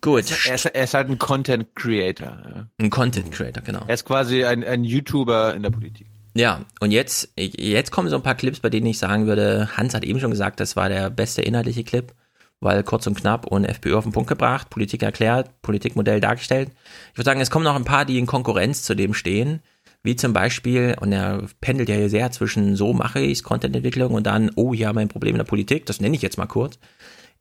Gut. 0.00 0.24
Er 0.46 0.54
ist, 0.54 0.66
er 0.66 0.84
ist 0.84 0.94
halt 0.94 1.08
ein 1.08 1.18
Content 1.18 1.74
Creator. 1.74 2.26
Ja. 2.26 2.66
Ein 2.78 2.90
Content 2.90 3.32
Creator, 3.32 3.62
genau. 3.62 3.84
Er 3.86 3.94
ist 3.94 4.04
quasi 4.04 4.44
ein, 4.44 4.64
ein 4.64 4.84
YouTuber 4.84 5.54
in 5.54 5.62
der 5.62 5.70
Politik. 5.70 6.06
Ja, 6.34 6.64
und 6.78 6.92
jetzt, 6.92 7.32
jetzt 7.36 7.90
kommen 7.90 8.08
so 8.08 8.16
ein 8.16 8.22
paar 8.22 8.36
Clips, 8.36 8.60
bei 8.60 8.70
denen 8.70 8.86
ich 8.86 8.98
sagen 8.98 9.26
würde, 9.26 9.70
Hans 9.76 9.94
hat 9.94 10.04
eben 10.04 10.20
schon 10.20 10.30
gesagt, 10.30 10.60
das 10.60 10.76
war 10.76 10.88
der 10.88 11.10
beste 11.10 11.42
inhaltliche 11.42 11.82
Clip, 11.82 12.12
weil 12.60 12.84
kurz 12.84 13.08
und 13.08 13.18
knapp 13.18 13.46
und 13.46 13.64
FPÖ 13.64 13.96
auf 13.96 14.04
den 14.04 14.12
Punkt 14.12 14.28
gebracht, 14.28 14.70
Politik 14.70 15.02
erklärt, 15.02 15.62
Politikmodell 15.62 16.20
dargestellt. 16.20 16.70
Ich 17.12 17.18
würde 17.18 17.24
sagen, 17.24 17.40
es 17.40 17.50
kommen 17.50 17.64
noch 17.64 17.74
ein 17.74 17.84
paar, 17.84 18.04
die 18.04 18.18
in 18.18 18.26
Konkurrenz 18.26 18.84
zu 18.84 18.94
dem 18.94 19.14
stehen, 19.14 19.62
wie 20.02 20.16
zum 20.16 20.32
Beispiel, 20.32 20.96
und 21.00 21.12
er 21.12 21.46
pendelt 21.60 21.88
ja 21.88 21.96
hier 21.96 22.08
sehr 22.08 22.30
zwischen 22.30 22.76
so 22.76 22.92
mache 22.92 23.20
ich's, 23.20 23.42
Contententwicklung 23.42 24.14
und 24.14 24.26
dann, 24.26 24.50
oh 24.54 24.72
ja, 24.72 24.92
mein 24.92 25.08
Problem 25.08 25.34
in 25.34 25.38
der 25.38 25.44
Politik, 25.44 25.86
das 25.86 26.00
nenne 26.00 26.14
ich 26.14 26.22
jetzt 26.22 26.38
mal 26.38 26.46
kurz. 26.46 26.78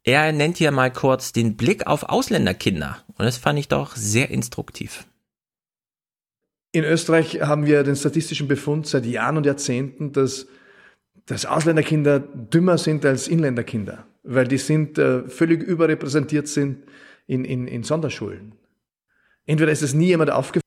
Er 0.04 0.32
nennt 0.32 0.58
hier 0.58 0.72
mal 0.72 0.92
kurz 0.92 1.34
den 1.34 1.58
Blick 1.58 1.86
auf 1.86 2.04
Ausländerkinder 2.04 2.98
und 3.18 3.26
das 3.26 3.38
fand 3.38 3.60
ich 3.60 3.68
doch 3.68 3.96
sehr 3.96 4.30
instruktiv. 4.30 5.06
In 6.72 6.84
Österreich 6.84 7.42
haben 7.42 7.66
wir 7.66 7.84
den 7.84 7.96
statistischen 7.96 8.48
Befund 8.48 8.88
seit 8.88 9.06
Jahren 9.06 9.38
und 9.38 9.46
Jahrzehnten, 9.46 10.12
dass, 10.12 10.48
dass 11.26 11.46
Ausländerkinder 11.46 12.20
dümmer 12.20 12.78
sind 12.78 13.06
als 13.06 13.28
Inländerkinder, 13.28 14.06
weil 14.24 14.48
die 14.48 14.58
sind 14.58 14.98
äh, 14.98 15.28
völlig 15.28 15.64
überrepräsentiert 15.64 16.48
sind 16.48 16.84
in, 17.26 17.46
in, 17.46 17.68
in 17.68 17.84
Sonderschulen. 17.84 18.54
Entweder 19.46 19.72
ist 19.72 19.82
es 19.82 19.94
nie 19.94 20.08
jemand 20.08 20.32
aufgefallen, 20.32 20.66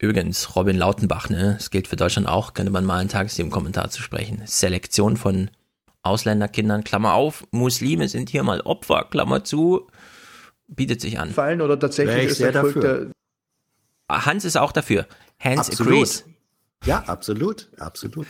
Übrigens, 0.00 0.54
Robin 0.54 0.76
Lautenbach, 0.76 1.28
ne, 1.28 1.56
es 1.58 1.70
gilt 1.70 1.88
für 1.88 1.96
Deutschland 1.96 2.28
auch, 2.28 2.54
könnte 2.54 2.70
man 2.70 2.84
mal 2.84 2.98
einen 2.98 3.08
Tagesthemen-Kommentar 3.08 3.90
zu 3.90 4.00
sprechen. 4.00 4.42
Selektion 4.44 5.16
von 5.16 5.50
Ausländerkindern, 6.02 6.84
Klammer 6.84 7.14
auf, 7.14 7.44
Muslime 7.50 8.08
sind 8.08 8.30
hier 8.30 8.44
mal 8.44 8.60
Opfer, 8.60 9.06
Klammer 9.10 9.42
zu, 9.42 9.88
bietet 10.68 11.00
sich 11.00 11.18
an. 11.18 11.30
fallen 11.30 11.60
oder 11.60 11.78
tatsächlich 11.78 12.30
Österreich 12.30 12.54
folgt 12.56 12.76
dafür. 12.76 13.12
der, 14.08 14.24
Hans 14.24 14.44
ist 14.44 14.56
auch 14.56 14.72
dafür. 14.72 15.06
Hans 15.40 15.68
Absolut. 15.68 15.92
agrees. 15.92 16.24
Ja, 16.84 17.00
absolut, 17.06 17.68
absolut. 17.78 18.26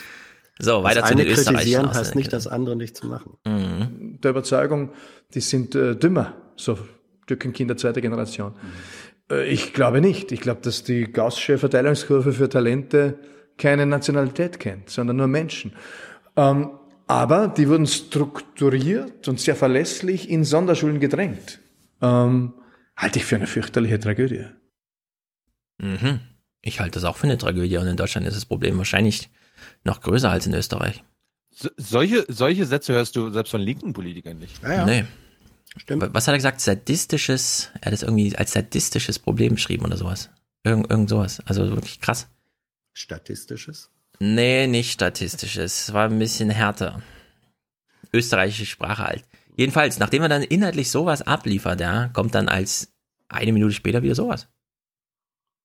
So, 0.59 0.83
weiter 0.83 1.01
das 1.03 1.11
zu 1.11 1.15
eine 1.15 1.25
den 1.25 1.35
kritisieren 1.35 1.93
heißt 1.93 2.15
nicht, 2.15 2.33
das 2.33 2.47
andere 2.47 2.77
nicht 2.77 2.97
zu 2.97 3.07
machen. 3.07 3.37
Mhm. 3.45 4.19
der 4.23 4.31
Überzeugung, 4.33 4.91
die 5.35 5.41
sind 5.41 5.75
äh, 5.75 5.95
dümmer, 5.95 6.35
so 6.57 6.79
Türkenkinder 7.27 7.77
zweiter 7.77 8.01
Generation. 8.01 8.53
Äh, 8.53 8.57
ich 9.31 9.73
glaube 9.73 10.01
nicht. 10.01 10.33
Ich 10.33 10.41
glaube, 10.41 10.61
dass 10.63 10.85
die 10.85 11.05
Gaußsche 11.05 11.59
Verteilungskurve 11.59 12.33
für 12.33 12.49
Talente 12.49 13.19
keine 13.57 13.87
Nationalität 13.87 14.61
kennt, 14.61 14.91
sondern 14.91 15.17
nur 15.17 15.27
Menschen. 15.27 15.73
Ähm, 16.37 16.71
aber 17.07 17.49
die 17.49 17.69
wurden 17.69 17.87
strukturiert 17.87 19.29
und 19.29 19.41
sehr 19.41 19.57
verlässlich 19.57 20.31
in 20.31 20.45
Sonderschulen 20.45 21.01
gedrängt. 21.01 21.61
Ähm, 22.01 22.55
halte 22.97 23.19
ich 23.19 23.25
für 23.25 23.37
eine 23.37 23.47
fürchterliche 23.47 23.99
Tragödie. 23.99 24.47
Mhm. 25.79 26.21
Ich 26.61 26.81
halte 26.81 26.93
das 26.93 27.05
auch 27.05 27.17
für 27.17 27.27
eine 27.27 27.39
Tragödie 27.39 27.79
und 27.79 27.87
in 27.87 27.97
Deutschland 27.97 28.27
ist 28.27 28.37
das 28.37 28.45
Problem 28.45 28.77
wahrscheinlich 28.79 29.31
noch 29.85 30.01
größer 30.01 30.31
als 30.31 30.47
in 30.47 30.55
Österreich. 30.55 31.03
So, 31.51 31.71
solche, 31.77 32.25
solche 32.29 32.67
Sätze 32.67 32.93
hörst 32.93 33.17
du 33.17 33.31
selbst 33.31 33.51
von 33.51 33.61
linken 33.61 33.93
Politikern 33.93 34.39
nicht. 34.39 34.63
Ja, 34.63 34.73
ja. 34.73 34.85
Nee. 34.85 35.05
Stimmt. 35.79 36.13
Was 36.13 36.27
hat 36.27 36.35
er 36.35 36.39
gesagt? 36.39 36.61
Sadistisches, 36.61 37.71
er 37.81 37.87
hat 37.87 37.93
es 37.93 38.03
irgendwie 38.03 38.37
als 38.37 38.53
sadistisches 38.53 39.19
Problem 39.19 39.55
beschrieben 39.55 39.85
oder 39.85 39.97
sowas. 39.97 40.31
Irgend, 40.65 40.91
irgend 40.91 41.09
sowas. 41.09 41.41
Also 41.47 41.71
wirklich 41.71 42.01
krass. 42.01 42.29
Statistisches. 42.93 43.91
Nee, 44.19 44.67
nicht 44.67 44.93
statistisches. 44.93 45.89
Es 45.89 45.93
war 45.93 46.09
ein 46.09 46.19
bisschen 46.19 46.51
härter. 46.51 47.01
Österreichische 48.13 48.67
Sprache 48.67 49.05
halt. 49.05 49.25
Jedenfalls, 49.57 49.99
nachdem 49.99 50.23
er 50.23 50.29
dann 50.29 50.43
inhaltlich 50.43 50.91
sowas 50.91 51.23
abliefert, 51.23 51.81
ja, 51.81 52.09
kommt 52.09 52.35
dann 52.35 52.49
als 52.49 52.93
eine 53.29 53.53
Minute 53.53 53.73
später 53.73 54.03
wieder 54.03 54.15
sowas. 54.15 54.49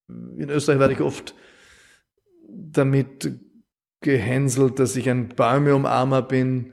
In 0.10 0.49
Österreich 0.49 0.80
werde 0.80 0.94
ich 0.94 1.02
oft 1.02 1.34
damit 2.48 3.31
gehänselt, 4.02 4.80
dass 4.80 4.95
ich 4.95 5.10
ein 5.10 5.30
Bäumeumarmer 5.30 6.22
bin. 6.22 6.73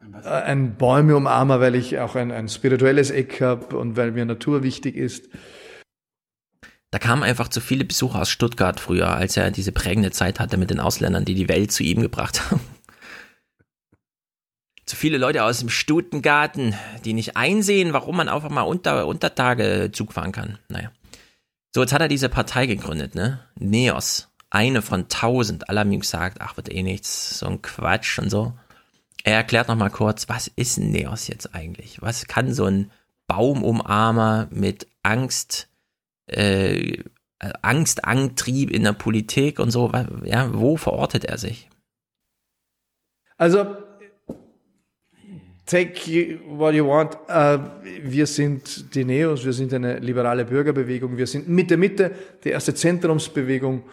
Äh, 0.00 0.28
Ein 0.28 0.76
Bäumeumarmer, 0.76 1.60
weil 1.60 1.74
ich 1.74 1.98
auch 1.98 2.14
ein, 2.16 2.32
ein 2.32 2.48
spirituelles 2.48 3.10
Eck 3.10 3.40
habe 3.40 3.76
und 3.76 3.96
weil 3.96 4.12
mir 4.12 4.24
Natur 4.24 4.62
wichtig 4.62 4.96
ist. 4.96 5.28
Da 6.90 6.98
kamen 6.98 7.22
einfach 7.22 7.48
zu 7.48 7.60
viele 7.60 7.84
Besucher 7.84 8.20
aus 8.20 8.30
Stuttgart 8.30 8.80
früher, 8.80 9.10
als 9.10 9.36
er 9.36 9.50
diese 9.52 9.70
prägende 9.70 10.10
Zeit 10.10 10.40
hatte 10.40 10.56
mit 10.56 10.70
den 10.70 10.80
Ausländern, 10.80 11.24
die 11.24 11.34
die 11.34 11.48
Welt 11.48 11.70
zu 11.70 11.84
ihm 11.84 12.00
gebracht 12.00 12.50
haben. 12.50 12.60
zu 14.86 14.96
viele 14.96 15.18
Leute 15.18 15.44
aus 15.44 15.60
dem 15.60 15.68
Stutengarten, 15.68 16.74
die 17.04 17.12
nicht 17.12 17.36
einsehen, 17.36 17.92
warum 17.92 18.16
man 18.16 18.28
einfach 18.28 18.50
mal 18.50 18.62
unter, 18.62 19.06
unter 19.06 19.34
Tage 19.36 19.90
Zug 19.92 20.12
fahren 20.12 20.32
kann. 20.32 20.58
Naja. 20.68 20.90
So, 21.72 21.82
jetzt 21.82 21.92
hat 21.92 22.00
er 22.00 22.08
diese 22.08 22.28
Partei 22.28 22.66
gegründet, 22.66 23.14
ne? 23.14 23.46
Neos. 23.54 24.26
Eine 24.52 24.82
von 24.82 25.08
tausend. 25.08 25.68
Alle 25.68 25.80
haben 25.80 25.92
ihm 25.92 26.00
gesagt, 26.00 26.38
ach, 26.40 26.56
wird 26.56 26.72
eh 26.72 26.82
nichts, 26.82 27.38
so 27.38 27.46
ein 27.46 27.62
Quatsch 27.62 28.18
und 28.18 28.30
so. 28.30 28.52
Er 29.24 29.34
erklärt 29.34 29.68
nochmal 29.68 29.90
kurz, 29.90 30.28
was 30.28 30.48
ist 30.48 30.78
ein 30.78 30.90
Neos 30.90 31.28
jetzt 31.28 31.54
eigentlich? 31.54 32.00
Was 32.00 32.26
kann 32.26 32.54
so 32.54 32.64
ein 32.64 32.90
Baumumarmer 33.26 34.48
mit 34.50 34.86
Angst, 35.02 35.68
äh, 36.26 36.98
Angstantrieb 37.38 38.70
in 38.70 38.84
der 38.84 38.92
Politik 38.92 39.58
und 39.58 39.70
so, 39.70 39.90
ja, 40.24 40.50
wo 40.52 40.76
verortet 40.76 41.24
er 41.24 41.38
sich? 41.38 41.68
Also, 43.36 43.76
take 45.64 46.40
what 46.46 46.74
you 46.74 46.86
want. 46.86 47.16
Äh, 47.28 47.58
wir 48.02 48.26
sind 48.26 48.94
die 48.94 49.04
Neos, 49.04 49.44
wir 49.44 49.52
sind 49.52 49.72
eine 49.72 49.98
liberale 49.98 50.44
Bürgerbewegung, 50.44 51.16
wir 51.16 51.26
sind 51.26 51.48
Mitte 51.48 51.76
Mitte, 51.76 52.10
die 52.44 52.50
erste 52.50 52.74
Zentrumsbewegung 52.74 53.84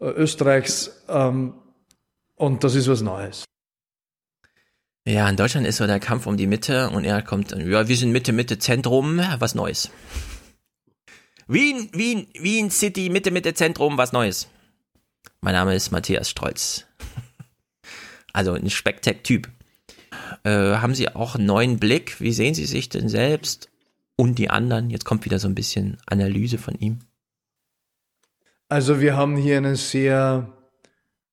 äh, 0.00 0.06
Österreichs 0.06 1.04
ähm, 1.08 1.54
und 2.34 2.64
das 2.64 2.74
ist 2.74 2.88
was 2.88 3.02
Neues. 3.02 3.44
Ja, 5.04 5.28
in 5.28 5.36
Deutschland 5.36 5.66
ist 5.66 5.78
so 5.78 5.86
der 5.86 5.98
Kampf 5.98 6.26
um 6.26 6.36
die 6.36 6.46
Mitte 6.46 6.90
und 6.90 7.04
er 7.04 7.22
kommt, 7.22 7.50
ja, 7.50 7.88
wir 7.88 7.96
sind 7.96 8.12
Mitte, 8.12 8.32
Mitte, 8.32 8.58
Zentrum, 8.58 9.20
was 9.38 9.56
Neues. 9.56 9.90
Wien, 11.48 11.90
Wien, 11.92 12.28
Wien 12.34 12.70
City, 12.70 13.10
Mitte, 13.10 13.32
Mitte, 13.32 13.52
Zentrum, 13.52 13.98
was 13.98 14.12
Neues. 14.12 14.48
Mein 15.40 15.54
Name 15.54 15.74
ist 15.74 15.90
Matthias 15.90 16.30
Strolz. 16.30 16.86
Also 18.34 18.54
ein 18.54 18.70
Spektak-Typ. 18.70 19.50
Äh, 20.42 20.50
haben 20.50 20.94
Sie 20.94 21.14
auch 21.14 21.34
einen 21.34 21.44
neuen 21.44 21.78
Blick? 21.78 22.18
Wie 22.18 22.32
sehen 22.32 22.54
Sie 22.54 22.64
sich 22.64 22.88
denn 22.88 23.10
selbst 23.10 23.68
und 24.16 24.38
die 24.38 24.48
anderen? 24.48 24.88
Jetzt 24.88 25.04
kommt 25.04 25.26
wieder 25.26 25.38
so 25.38 25.48
ein 25.48 25.54
bisschen 25.54 25.98
Analyse 26.06 26.56
von 26.56 26.74
ihm. 26.76 27.00
Also 28.70 29.02
wir 29.02 29.18
haben 29.18 29.36
hier 29.36 29.58
einen 29.58 29.76
sehr 29.76 30.50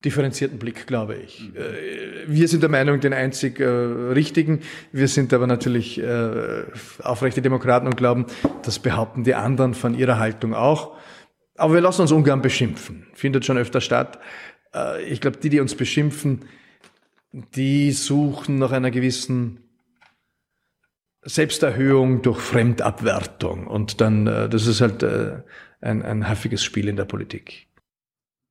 differenzierten 0.06 0.60
Blick, 0.60 0.88
glaube 0.88 1.16
ich. 1.16 1.54
Äh, 1.56 2.28
Wir 2.28 2.48
sind 2.48 2.64
der 2.64 2.70
Meinung, 2.70 3.00
den 3.00 3.14
einzig 3.14 3.60
äh, 3.60 3.66
richtigen. 3.66 4.62
Wir 4.92 5.08
sind 5.08 5.34
aber 5.34 5.48
natürlich 5.48 6.00
äh, 6.00 6.64
aufrechte 7.04 7.42
Demokraten 7.42 7.88
und 7.88 7.98
glauben, 7.98 8.26
das 8.64 8.80
behaupten 8.80 9.24
die 9.24 9.36
anderen 9.36 9.74
von 9.74 9.94
ihrer 9.94 10.20
Haltung 10.20 10.54
auch. 10.54 10.96
Aber 11.56 11.74
wir 11.74 11.82
lassen 11.82 12.02
uns 12.02 12.12
ungern 12.12 12.42
beschimpfen. 12.42 13.08
Findet 13.14 13.46
schon 13.46 13.58
öfter 13.58 13.82
statt. 13.82 14.20
Äh, 14.74 15.04
ich 15.04 15.20
glaube, 15.20 15.38
die, 15.38 15.50
die 15.50 15.60
uns 15.60 15.76
beschimpfen, 15.76 16.46
die 17.56 17.92
suchen 17.92 18.58
nach 18.58 18.72
einer 18.72 18.92
gewissen 18.92 19.60
Selbsterhöhung 21.22 22.22
durch 22.22 22.40
Fremdabwertung. 22.40 23.68
Und 23.68 24.00
dann, 24.02 24.28
äh, 24.28 24.48
das 24.48 24.68
ist 24.68 24.80
halt 24.82 25.04
äh, 25.04 25.42
ein, 25.82 26.02
ein 26.02 26.30
häufiges 26.30 26.64
Spiel 26.64 26.88
in 26.88 26.96
der 26.96 27.06
Politik. 27.06 27.68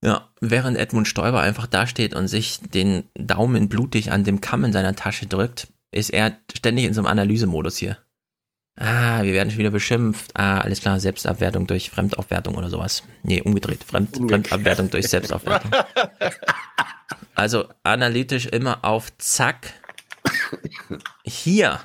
Ja, 0.02 0.28
während 0.40 0.76
Edmund 0.76 1.08
Stoiber 1.08 1.40
einfach 1.40 1.66
dasteht 1.66 2.14
und 2.14 2.28
sich 2.28 2.60
den 2.60 3.04
Daumen 3.14 3.68
blutig 3.68 4.12
an 4.12 4.24
dem 4.24 4.40
Kamm 4.40 4.64
in 4.64 4.72
seiner 4.72 4.94
Tasche 4.94 5.26
drückt, 5.26 5.68
ist 5.90 6.10
er 6.10 6.36
ständig 6.56 6.84
in 6.84 6.94
so 6.94 7.00
einem 7.00 7.08
Analysemodus 7.08 7.76
hier. 7.76 7.98
Ah, 8.76 9.24
wir 9.24 9.32
werden 9.32 9.50
schon 9.50 9.58
wieder 9.58 9.72
beschimpft. 9.72 10.30
Ah, 10.34 10.60
alles 10.60 10.80
klar, 10.80 11.00
Selbstabwertung 11.00 11.66
durch 11.66 11.90
Fremdaufwertung 11.90 12.54
oder 12.54 12.70
sowas. 12.70 13.02
Nee, 13.24 13.40
umgedreht. 13.40 13.82
Fremd, 13.82 14.16
Fremdabwertung 14.16 14.90
durch 14.90 15.08
Selbstaufwertung. 15.08 15.72
Also 17.34 17.68
analytisch 17.84 18.46
immer 18.46 18.84
auf 18.84 19.16
Zack. 19.18 19.72
Hier 21.22 21.80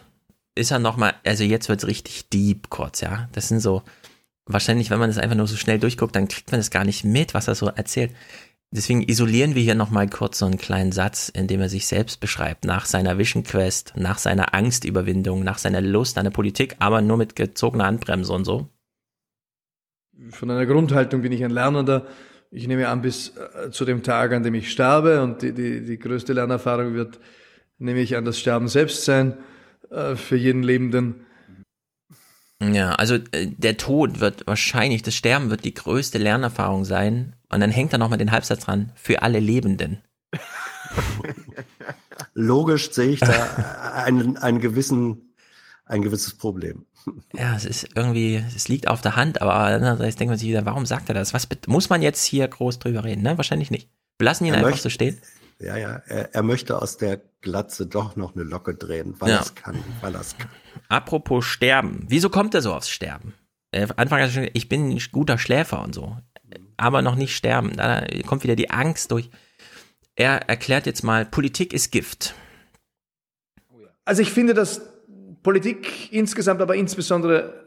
ist 0.56 0.72
er 0.72 0.80
nochmal, 0.80 1.14
also 1.24 1.44
jetzt 1.44 1.70
wird's 1.70 1.86
richtig 1.86 2.28
deep 2.30 2.72
kurz, 2.72 3.02
ja. 3.02 3.30
Das 3.34 3.50
sind 3.50 3.60
so, 3.60 3.84
wahrscheinlich, 4.46 4.90
wenn 4.90 5.00
man 5.00 5.10
das 5.10 5.18
einfach 5.18 5.36
nur 5.36 5.48
so 5.48 5.56
schnell 5.56 5.80
durchguckt, 5.80 6.16
dann 6.16 6.28
kriegt 6.28 6.52
man 6.52 6.60
das 6.60 6.72
gar 6.72 6.86
nicht 6.86 7.04
mit, 7.04 7.34
was 7.34 7.48
er 7.48 7.56
so 7.56 7.68
erzählt. 7.68 8.12
Deswegen 8.72 9.08
isolieren 9.08 9.54
wir 9.54 9.62
hier 9.62 9.76
nochmal 9.76 10.10
kurz 10.10 10.40
so 10.40 10.48
einen 10.48 10.58
kleinen 10.58 10.92
Satz, 10.92 11.30
in 11.30 11.48
dem 11.48 11.62
er 11.62 11.70
sich 11.70 11.86
selbst 11.86 12.20
beschreibt, 12.20 12.66
nach 12.66 12.86
seiner 12.86 13.20
Vision 13.20 13.44
Quest, 13.44 13.94
nach 13.96 14.18
seiner 14.18 14.56
Angstüberwindung, 14.56 15.44
nach 15.44 15.60
seiner 15.60 15.80
Lust 15.80 16.18
an 16.18 16.24
der 16.24 16.32
Politik, 16.32 16.76
aber 16.80 17.04
nur 17.04 17.18
mit 17.18 17.36
gezogener 17.36 17.86
Handbremse 17.86 18.34
und 18.34 18.46
so. 18.46 18.68
Von 20.32 20.50
einer 20.50 20.66
Grundhaltung 20.66 21.22
bin 21.22 21.32
ich 21.32 21.44
ein 21.44 21.52
Lernender. 21.52 22.08
Ich 22.50 22.68
nehme 22.68 22.88
an, 22.88 23.04
bis 23.04 23.34
äh, 23.38 23.70
zu 23.70 23.86
dem 23.86 24.02
Tag, 24.02 24.34
an 24.34 24.42
dem 24.42 24.56
ich 24.56 24.72
sterbe, 24.72 25.22
und 25.22 25.44
die, 25.44 25.54
die, 25.54 25.82
die 25.82 26.00
größte 26.00 26.34
Lernerfahrung 26.34 26.96
wird, 26.96 27.20
nehme 27.78 28.00
ich 28.00 28.16
an, 28.16 28.26
das 28.26 28.40
Sterben 28.40 28.68
selbst 28.68 29.06
sein, 29.06 29.38
äh, 29.92 30.16
für 30.16 30.36
jeden 30.36 30.64
Lebenden. 30.64 31.28
Ja, 32.72 32.94
also 32.96 33.16
äh, 33.32 33.48
der 33.48 33.78
Tod 33.78 34.20
wird 34.20 34.46
wahrscheinlich, 34.48 35.02
das 35.04 35.16
Sterben 35.16 35.50
wird 35.50 35.66
die 35.66 35.74
größte 35.74 36.18
Lernerfahrung 36.18 36.86
sein. 36.86 37.36
Und 37.50 37.60
dann 37.60 37.72
hängt 37.72 37.94
da 37.94 37.98
nochmal 37.98 38.18
den 38.18 38.32
Halbsatz 38.32 38.66
dran, 38.66 38.92
für 38.96 39.22
alle 39.22 39.40
Lebenden. 39.40 40.02
Logisch 42.34 42.92
sehe 42.92 43.12
ich 43.12 43.20
da 43.20 43.94
einen, 44.06 44.38
einen 44.38 44.60
gewissen, 44.60 45.34
ein 45.86 46.02
gewisses 46.02 46.36
Problem. 46.36 46.86
Ja, 47.36 47.54
es 47.56 47.66
ist 47.66 47.90
irgendwie, 47.96 48.42
es 48.56 48.70
liegt 48.70 48.88
auf 48.88 49.02
der 49.02 49.18
Hand, 49.18 49.42
aber 49.42 49.54
andererseits 49.56 50.16
denkt 50.16 50.30
man 50.30 50.38
sich 50.40 50.48
wieder, 50.48 50.66
warum 50.66 50.86
sagt 50.86 51.10
er 51.10 51.16
das? 51.16 51.34
Was 51.34 51.50
muss 51.68 51.90
man 51.90 52.02
jetzt 52.02 52.24
hier 52.24 52.48
groß 52.48 52.80
drüber 52.80 53.04
reden? 53.04 53.24
Ne? 53.24 53.36
Wahrscheinlich 53.36 53.72
nicht. 53.72 53.90
Wir 54.20 54.24
lassen 54.26 54.46
ihn 54.46 54.54
Er 54.54 54.60
einfach 54.60 54.70
möchte- 54.70 54.84
so 54.84 54.90
stehen. 54.90 55.18
Ja, 55.60 55.78
ja, 55.78 56.02
er, 56.08 56.34
er 56.34 56.44
möchte 56.44 56.82
aus 56.82 56.98
der 56.98 57.22
Glatze 57.42 57.86
doch 57.88 58.16
noch 58.16 58.36
eine 58.36 58.44
Locke 58.44 58.76
drehen, 58.76 59.16
weil 59.20 59.30
Ja. 59.30 59.36
er 59.38 59.42
es 59.42 59.56
kann, 59.56 59.84
weil 60.02 60.16
er 60.16 60.22
kann. 60.38 60.50
Apropos 60.90 61.46
Sterben. 61.46 62.06
Wieso 62.08 62.30
kommt 62.30 62.54
er 62.54 62.62
so 62.62 62.74
aufs 62.74 62.90
Sterben? 62.90 63.34
Äh, 63.72 63.88
Anfang 63.96 64.20
hat 64.20 64.28
er 64.28 64.32
schon, 64.32 64.42
gesagt, 64.44 64.58
ich 64.58 64.70
bin 64.70 64.90
ein 64.90 65.02
guter 65.12 65.38
Schläfer 65.38 65.82
und 65.84 65.94
so. 65.94 66.18
Aber 66.78 67.02
noch 67.02 67.16
nicht 67.16 67.36
sterben. 67.36 67.76
Da 67.76 68.06
kommt 68.26 68.44
wieder 68.44 68.56
die 68.56 68.70
Angst 68.70 69.12
durch. 69.12 69.30
Er 70.16 70.50
erklärt 70.50 70.86
jetzt 70.86 71.04
mal, 71.04 71.26
Politik 71.26 71.74
ist 71.74 71.92
Gift. 71.92 72.36
Also 74.06 74.22
ich 74.22 74.32
finde, 74.32 74.54
dass 74.54 74.82
Politik 75.44 76.12
insgesamt, 76.12 76.62
aber 76.62 76.76
insbesondere 76.76 77.64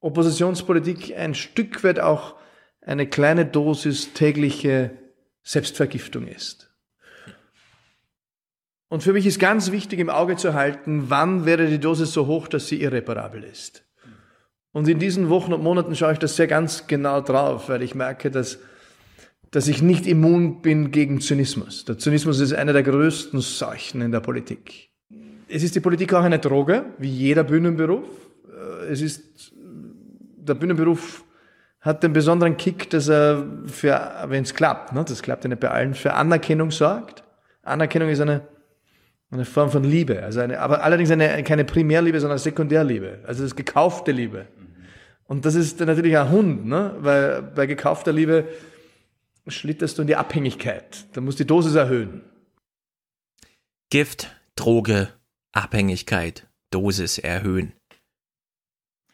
Oppositionspolitik 0.00 1.16
ein 1.16 1.34
Stück 1.34 1.82
weit 1.84 2.00
auch 2.00 2.36
eine 2.80 3.06
kleine 3.06 3.44
Dosis 3.46 4.12
tägliche 4.14 4.90
Selbstvergiftung 5.42 6.26
ist. 6.26 6.67
Und 8.88 9.02
für 9.02 9.12
mich 9.12 9.26
ist 9.26 9.38
ganz 9.38 9.70
wichtig 9.70 9.98
im 9.98 10.08
Auge 10.08 10.36
zu 10.36 10.54
halten, 10.54 11.04
wann 11.08 11.44
wäre 11.44 11.66
die 11.66 11.78
Dosis 11.78 12.12
so 12.12 12.26
hoch, 12.26 12.48
dass 12.48 12.68
sie 12.68 12.80
irreparabel 12.80 13.44
ist. 13.44 13.84
Und 14.72 14.88
in 14.88 14.98
diesen 14.98 15.28
Wochen 15.28 15.52
und 15.52 15.62
Monaten 15.62 15.94
schaue 15.94 16.12
ich 16.12 16.18
das 16.18 16.36
sehr 16.36 16.46
ganz 16.46 16.86
genau 16.86 17.20
drauf, 17.20 17.68
weil 17.68 17.82
ich 17.82 17.94
merke, 17.94 18.30
dass, 18.30 18.58
dass 19.50 19.68
ich 19.68 19.82
nicht 19.82 20.06
immun 20.06 20.62
bin 20.62 20.90
gegen 20.90 21.20
Zynismus. 21.20 21.84
Der 21.84 21.98
Zynismus 21.98 22.40
ist 22.40 22.52
eine 22.52 22.72
der 22.72 22.82
größten 22.82 23.40
Seuchen 23.40 24.00
in 24.00 24.12
der 24.12 24.20
Politik. 24.20 24.90
Es 25.48 25.62
ist 25.62 25.74
die 25.74 25.80
Politik 25.80 26.12
auch 26.14 26.22
eine 26.22 26.38
Droge, 26.38 26.84
wie 26.98 27.08
jeder 27.08 27.44
Bühnenberuf. 27.44 28.06
Äh, 28.48 28.92
Es 28.92 29.00
ist, 29.00 29.52
der 29.54 30.54
Bühnenberuf 30.54 31.24
hat 31.80 32.02
den 32.02 32.12
besonderen 32.12 32.56
Kick, 32.56 32.90
dass 32.90 33.08
er 33.08 33.46
für, 33.66 34.26
wenn 34.26 34.42
es 34.42 34.54
klappt, 34.54 34.92
ne, 34.92 35.04
das 35.04 35.22
klappt 35.22 35.44
ja 35.44 35.48
nicht 35.48 35.60
bei 35.60 35.70
allen, 35.70 35.94
für 35.94 36.14
Anerkennung 36.14 36.70
sorgt. 36.70 37.22
Anerkennung 37.62 38.08
ist 38.08 38.20
eine, 38.20 38.42
eine 39.30 39.44
Form 39.44 39.70
von 39.70 39.84
Liebe, 39.84 40.22
also 40.22 40.40
eine, 40.40 40.60
aber 40.60 40.82
allerdings 40.82 41.10
eine, 41.10 41.42
keine 41.42 41.64
Primärliebe, 41.64 42.20
sondern 42.20 42.38
Sekundärliebe, 42.38 43.20
also 43.26 43.42
das 43.42 43.54
gekaufte 43.54 44.12
Liebe. 44.12 44.46
Und 45.26 45.44
das 45.44 45.54
ist 45.54 45.80
natürlich 45.80 46.16
ein 46.16 46.30
Hund, 46.30 46.66
ne? 46.66 46.96
weil 47.00 47.42
bei 47.42 47.66
gekaufter 47.66 48.12
Liebe 48.12 48.48
schlitterst 49.46 49.98
du 49.98 50.02
in 50.02 50.08
die 50.08 50.16
Abhängigkeit. 50.16 51.06
Da 51.12 51.20
musst 51.20 51.38
du 51.38 51.44
die 51.44 51.48
Dosis 51.48 51.74
erhöhen. 51.74 52.22
Gift, 53.90 54.34
Droge, 54.56 55.08
Abhängigkeit, 55.52 56.46
Dosis 56.70 57.18
erhöhen. 57.18 57.72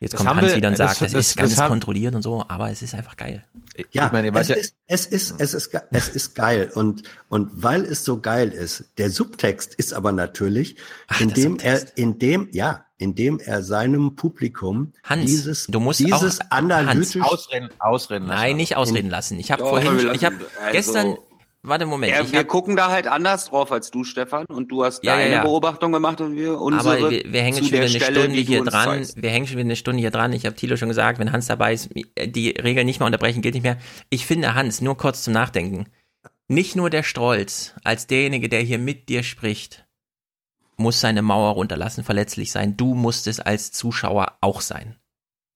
Jetzt 0.00 0.12
Das 0.14 0.18
kommt 0.18 0.30
haben 0.30 0.36
Hans 0.40 0.50
wir- 0.50 0.56
wieder 0.56 0.68
und 0.68 0.78
das- 0.78 0.98
sagt, 0.98 1.02
das, 1.02 1.12
das- 1.12 1.26
ist 1.28 1.36
ganz 1.36 1.56
kontrolliert 1.56 2.14
und 2.14 2.22
so, 2.22 2.44
aber 2.48 2.70
es 2.70 2.82
ist 2.82 2.94
einfach 2.94 3.16
geil. 3.16 3.44
Ja, 3.92 4.06
ich 4.06 4.12
meine, 4.12 4.30
es, 4.40 4.48
ja- 4.48 4.56
ist, 4.56 4.74
es 4.86 5.06
ist, 5.06 5.34
es 5.40 5.54
ist, 5.54 5.70
es 5.90 6.08
ist 6.08 6.34
geil 6.34 6.70
und 6.74 7.02
und 7.28 7.50
weil 7.54 7.84
es 7.84 8.04
so 8.04 8.20
geil 8.20 8.50
ist, 8.50 8.84
der 8.98 9.10
Subtext 9.10 9.74
ist 9.74 9.94
aber 9.94 10.12
natürlich, 10.12 10.76
indem 11.20 11.58
er, 11.58 11.80
indem 11.96 12.48
ja, 12.52 12.84
indem 12.98 13.38
er 13.40 13.62
seinem 13.62 14.14
Publikum 14.16 14.92
Hans, 15.04 15.26
dieses, 15.26 15.66
du 15.68 15.80
musst 15.80 16.00
dieses 16.00 16.40
auch, 16.40 16.46
analytisch 16.50 17.14
Hans, 17.22 17.32
ausreden, 17.32 17.68
ausreden 17.78 18.26
Nein, 18.26 18.56
nicht 18.56 18.76
ausreden 18.76 19.10
lassen. 19.10 19.38
Ich 19.38 19.50
habe 19.50 19.62
vorhin, 19.64 20.10
ich 20.12 20.24
habe 20.24 20.36
lassen- 20.36 20.46
also- 20.60 20.72
gestern, 20.72 21.16
warte 21.64 21.86
Moment, 21.86 22.12
Ja, 22.12 22.30
wir 22.30 22.40
hab, 22.40 22.48
gucken 22.48 22.76
da 22.76 22.90
halt 22.90 23.06
anders 23.06 23.46
drauf 23.46 23.72
als 23.72 23.90
du, 23.90 24.04
Stefan, 24.04 24.44
und 24.46 24.68
du 24.70 24.84
hast 24.84 25.02
Ja, 25.02 25.16
deine 25.16 25.32
ja. 25.34 25.42
Beobachtung 25.42 25.92
gemacht 25.92 26.20
und 26.20 26.36
wir 26.36 26.60
unsere 26.60 26.98
aber 26.98 27.10
wir, 27.10 27.24
wir 27.26 27.42
hängen 27.42 27.56
schon 27.58 27.66
wieder 27.66 27.78
der 27.80 27.88
eine 27.88 28.00
Stelle, 28.00 28.20
Stunde 28.20 28.40
hier 28.40 28.64
dran. 28.64 28.84
zeigst. 28.84 29.22
Wir 29.22 29.30
hängen 29.30 29.46
schon 29.46 29.56
wieder 29.56 29.66
eine 29.66 29.76
Stunde 29.76 30.00
hier 30.00 30.10
dran. 30.10 30.32
Ich 30.32 30.46
habe 30.46 30.54
Thilo 30.54 30.76
schon 30.76 30.88
gesagt, 30.88 31.18
wenn 31.18 31.32
Hans 31.32 31.46
dabei 31.46 31.74
ist, 31.74 31.90
die 32.24 32.50
Regel 32.50 32.84
nicht 32.84 33.00
mehr 33.00 33.06
unterbrechen 33.06 33.42
gilt 33.42 33.54
nicht 33.54 33.64
mehr. 33.64 33.78
Ich 34.10 34.26
finde 34.26 34.54
Hans, 34.54 34.80
nur 34.80 34.96
kurz 34.96 35.24
zum 35.24 35.32
Nachdenken, 35.32 35.86
nicht 36.48 36.76
nur 36.76 36.90
der 36.90 37.02
Strolz 37.02 37.74
als 37.84 38.06
derjenige, 38.06 38.48
der 38.48 38.60
hier 38.60 38.78
mit 38.78 39.08
dir 39.08 39.22
spricht, 39.22 39.84
muss 40.76 41.00
seine 41.00 41.22
Mauer 41.22 41.52
runterlassen, 41.54 42.04
verletzlich 42.04 42.50
sein. 42.52 42.76
Du 42.76 42.94
musst 42.94 43.26
es 43.26 43.40
als 43.40 43.72
Zuschauer 43.72 44.36
auch 44.40 44.60
sein. 44.60 44.96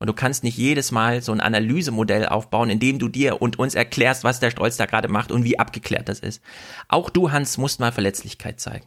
Und 0.00 0.06
du 0.06 0.12
kannst 0.12 0.44
nicht 0.44 0.56
jedes 0.56 0.92
Mal 0.92 1.22
so 1.22 1.32
ein 1.32 1.40
Analysemodell 1.40 2.26
aufbauen, 2.26 2.70
in 2.70 2.78
dem 2.78 2.98
du 2.98 3.08
dir 3.08 3.42
und 3.42 3.58
uns 3.58 3.74
erklärst, 3.74 4.22
was 4.24 4.40
der 4.40 4.50
Stolz 4.50 4.76
da 4.76 4.86
gerade 4.86 5.08
macht 5.08 5.32
und 5.32 5.44
wie 5.44 5.58
abgeklärt 5.58 6.08
das 6.08 6.20
ist. 6.20 6.40
Auch 6.88 7.10
du, 7.10 7.32
Hans, 7.32 7.58
musst 7.58 7.80
mal 7.80 7.90
Verletzlichkeit 7.90 8.60
zeigen. 8.60 8.86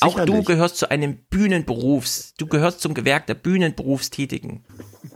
Auch 0.00 0.14
du 0.14 0.24
Sicherlich. 0.24 0.46
gehörst 0.46 0.76
zu 0.78 0.90
einem 0.90 1.18
Bühnenberufs, 1.28 2.32
du 2.38 2.46
gehörst 2.46 2.80
zum 2.80 2.94
Gewerk 2.94 3.26
der 3.26 3.34
Bühnenberufstätigen. 3.34 4.64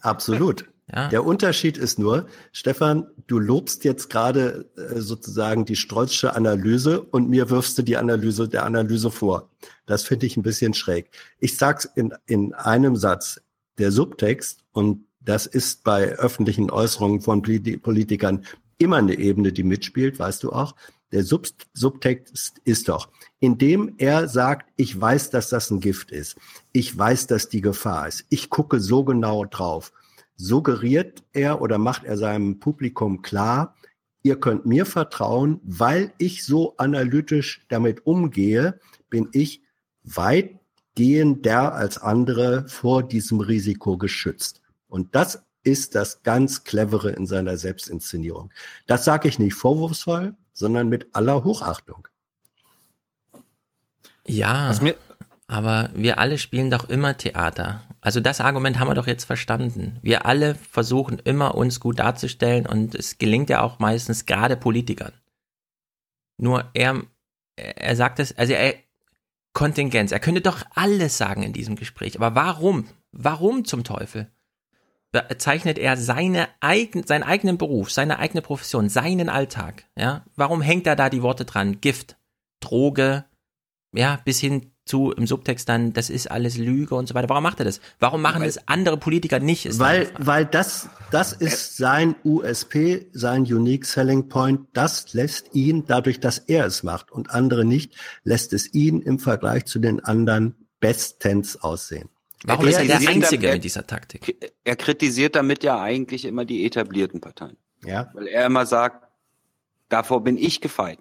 Absolut. 0.02 0.66
Ja. 0.94 1.08
Der 1.08 1.24
Unterschied 1.24 1.78
ist 1.78 1.98
nur, 1.98 2.28
Stefan, 2.52 3.08
du 3.26 3.40
lobst 3.40 3.84
jetzt 3.84 4.08
gerade 4.08 4.70
äh, 4.76 5.00
sozusagen 5.00 5.64
die 5.64 5.74
Strolzsche 5.74 6.34
Analyse 6.36 7.00
und 7.00 7.28
mir 7.28 7.50
wirfst 7.50 7.76
du 7.78 7.82
die 7.82 7.96
Analyse 7.96 8.48
der 8.48 8.64
Analyse 8.64 9.10
vor. 9.10 9.50
Das 9.86 10.04
finde 10.04 10.26
ich 10.26 10.36
ein 10.36 10.42
bisschen 10.42 10.74
schräg. 10.74 11.10
Ich 11.40 11.56
sag's 11.56 11.86
in, 11.96 12.14
in 12.26 12.54
einem 12.54 12.94
Satz. 12.96 13.40
Der 13.78 13.90
Subtext, 13.90 14.64
und 14.76 15.06
das 15.20 15.46
ist 15.46 15.82
bei 15.82 16.10
öffentlichen 16.10 16.70
Äußerungen 16.70 17.20
von 17.20 17.42
Politi- 17.42 17.78
Politikern 17.78 18.44
immer 18.78 18.96
eine 18.96 19.18
Ebene, 19.18 19.52
die 19.52 19.64
mitspielt, 19.64 20.18
weißt 20.18 20.44
du 20.44 20.52
auch. 20.52 20.76
Der 21.12 21.24
Sub 21.24 21.46
Subtext 21.72 22.60
ist 22.64 22.88
doch, 22.88 23.08
indem 23.40 23.94
er 23.98 24.28
sagt, 24.28 24.70
ich 24.76 25.00
weiß, 25.00 25.30
dass 25.30 25.48
das 25.48 25.70
ein 25.70 25.80
Gift 25.80 26.10
ist. 26.10 26.36
Ich 26.72 26.96
weiß, 26.96 27.26
dass 27.26 27.48
die 27.48 27.60
Gefahr 27.60 28.08
ist. 28.08 28.26
Ich 28.28 28.50
gucke 28.50 28.80
so 28.80 29.04
genau 29.04 29.44
drauf 29.44 29.92
suggeriert 30.36 31.24
er 31.32 31.62
oder 31.62 31.78
macht 31.78 32.04
er 32.04 32.18
seinem 32.18 32.58
Publikum 32.58 33.22
klar, 33.22 33.74
ihr 34.22 34.38
könnt 34.38 34.66
mir 34.66 34.84
vertrauen, 34.84 35.60
weil 35.64 36.12
ich 36.18 36.44
so 36.44 36.76
analytisch 36.76 37.64
damit 37.68 38.06
umgehe, 38.06 38.78
bin 39.08 39.28
ich 39.32 39.62
weitgehender 40.04 41.74
als 41.74 41.98
andere 41.98 42.68
vor 42.68 43.02
diesem 43.02 43.40
Risiko 43.40 43.96
geschützt. 43.96 44.60
Und 44.96 45.14
das 45.14 45.44
ist 45.62 45.94
das 45.94 46.22
ganz 46.22 46.64
Clevere 46.64 47.10
in 47.10 47.26
seiner 47.26 47.58
Selbstinszenierung. 47.58 48.50
Das 48.86 49.04
sage 49.04 49.28
ich 49.28 49.38
nicht 49.38 49.52
vorwurfsvoll, 49.52 50.34
sondern 50.54 50.88
mit 50.88 51.14
aller 51.14 51.44
Hochachtung. 51.44 52.08
Ja, 54.26 54.74
aber 55.48 55.90
wir 55.94 56.18
alle 56.18 56.38
spielen 56.38 56.70
doch 56.70 56.88
immer 56.88 57.14
Theater. 57.18 57.82
Also 58.00 58.20
das 58.20 58.40
Argument 58.40 58.78
haben 58.78 58.88
wir 58.88 58.94
doch 58.94 59.06
jetzt 59.06 59.24
verstanden. 59.24 59.98
Wir 60.00 60.24
alle 60.24 60.54
versuchen 60.54 61.18
immer 61.18 61.56
uns 61.56 61.78
gut 61.78 61.98
darzustellen 61.98 62.64
und 62.64 62.94
es 62.94 63.18
gelingt 63.18 63.50
ja 63.50 63.60
auch 63.60 63.78
meistens 63.78 64.24
gerade 64.24 64.56
Politikern. 64.56 65.12
Nur 66.38 66.70
er, 66.72 67.02
er 67.56 67.96
sagt 67.96 68.18
es, 68.18 68.36
also 68.38 68.54
er, 68.54 68.76
Kontingenz, 69.52 70.10
er 70.10 70.20
könnte 70.20 70.40
doch 70.40 70.62
alles 70.74 71.18
sagen 71.18 71.42
in 71.42 71.52
diesem 71.52 71.76
Gespräch. 71.76 72.16
Aber 72.18 72.34
warum? 72.34 72.88
Warum 73.12 73.66
zum 73.66 73.84
Teufel? 73.84 74.30
Zeichnet 75.38 75.78
er 75.78 75.96
seine 75.96 76.48
eigen, 76.60 77.04
seinen 77.06 77.22
eigenen 77.22 77.58
Beruf, 77.58 77.90
seine 77.90 78.18
eigene 78.18 78.42
Profession, 78.42 78.88
seinen 78.88 79.28
Alltag, 79.28 79.84
ja? 79.96 80.24
Warum 80.36 80.60
hängt 80.62 80.86
er 80.86 80.96
da 80.96 81.10
die 81.10 81.22
Worte 81.22 81.44
dran? 81.44 81.80
Gift, 81.80 82.16
Droge, 82.60 83.24
ja, 83.92 84.20
bis 84.24 84.40
hin 84.40 84.72
zu 84.86 85.10
im 85.10 85.26
Subtext 85.26 85.68
dann, 85.68 85.92
das 85.92 86.10
ist 86.10 86.30
alles 86.30 86.56
Lüge 86.56 86.94
und 86.94 87.08
so 87.08 87.14
weiter. 87.14 87.28
Warum 87.28 87.42
macht 87.42 87.58
er 87.58 87.64
das? 87.64 87.80
Warum 87.98 88.22
machen 88.22 88.40
Weil- 88.40 88.48
das 88.48 88.68
andere 88.68 88.96
Politiker 88.96 89.40
nicht? 89.40 89.66
Ist 89.66 89.80
Weil, 89.80 90.08
weil 90.18 90.46
das, 90.46 90.88
das 91.10 91.32
ist 91.32 91.76
sein 91.76 92.14
USP, 92.24 93.06
sein 93.12 93.42
Unique 93.42 93.84
Selling 93.84 94.28
Point. 94.28 94.60
Das 94.72 95.12
lässt 95.12 95.54
ihn, 95.54 95.84
dadurch, 95.86 96.20
dass 96.20 96.38
er 96.38 96.66
es 96.66 96.84
macht 96.84 97.10
und 97.10 97.30
andere 97.30 97.64
nicht, 97.64 97.96
lässt 98.22 98.52
es 98.52 98.72
ihn 98.72 99.02
im 99.02 99.18
Vergleich 99.18 99.64
zu 99.66 99.80
den 99.80 100.04
anderen 100.04 100.54
bestens 100.78 101.56
aussehen. 101.56 102.08
Warum 102.46 102.66
ist 102.68 102.76
er 102.76 102.84
der 102.84 102.96
kritisiert 102.96 103.14
Einzige 103.24 103.42
damit- 103.42 103.54
mit 103.56 103.64
dieser 103.64 103.86
Taktik? 103.86 104.52
Er 104.64 104.76
kritisiert 104.76 105.34
damit 105.36 105.62
ja 105.64 105.80
eigentlich 105.80 106.24
immer 106.24 106.44
die 106.44 106.64
etablierten 106.64 107.20
Parteien. 107.20 107.56
Ja. 107.84 108.10
Weil 108.14 108.28
er 108.28 108.46
immer 108.46 108.66
sagt, 108.66 109.06
davor 109.88 110.22
bin 110.22 110.38
ich 110.38 110.60
gefeit. 110.60 110.98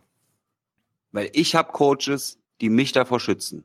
Weil 1.11 1.29
ich 1.33 1.55
habe 1.55 1.71
Coaches, 1.71 2.39
die 2.61 2.69
mich 2.69 2.91
davor 2.91 3.19
schützen. 3.19 3.63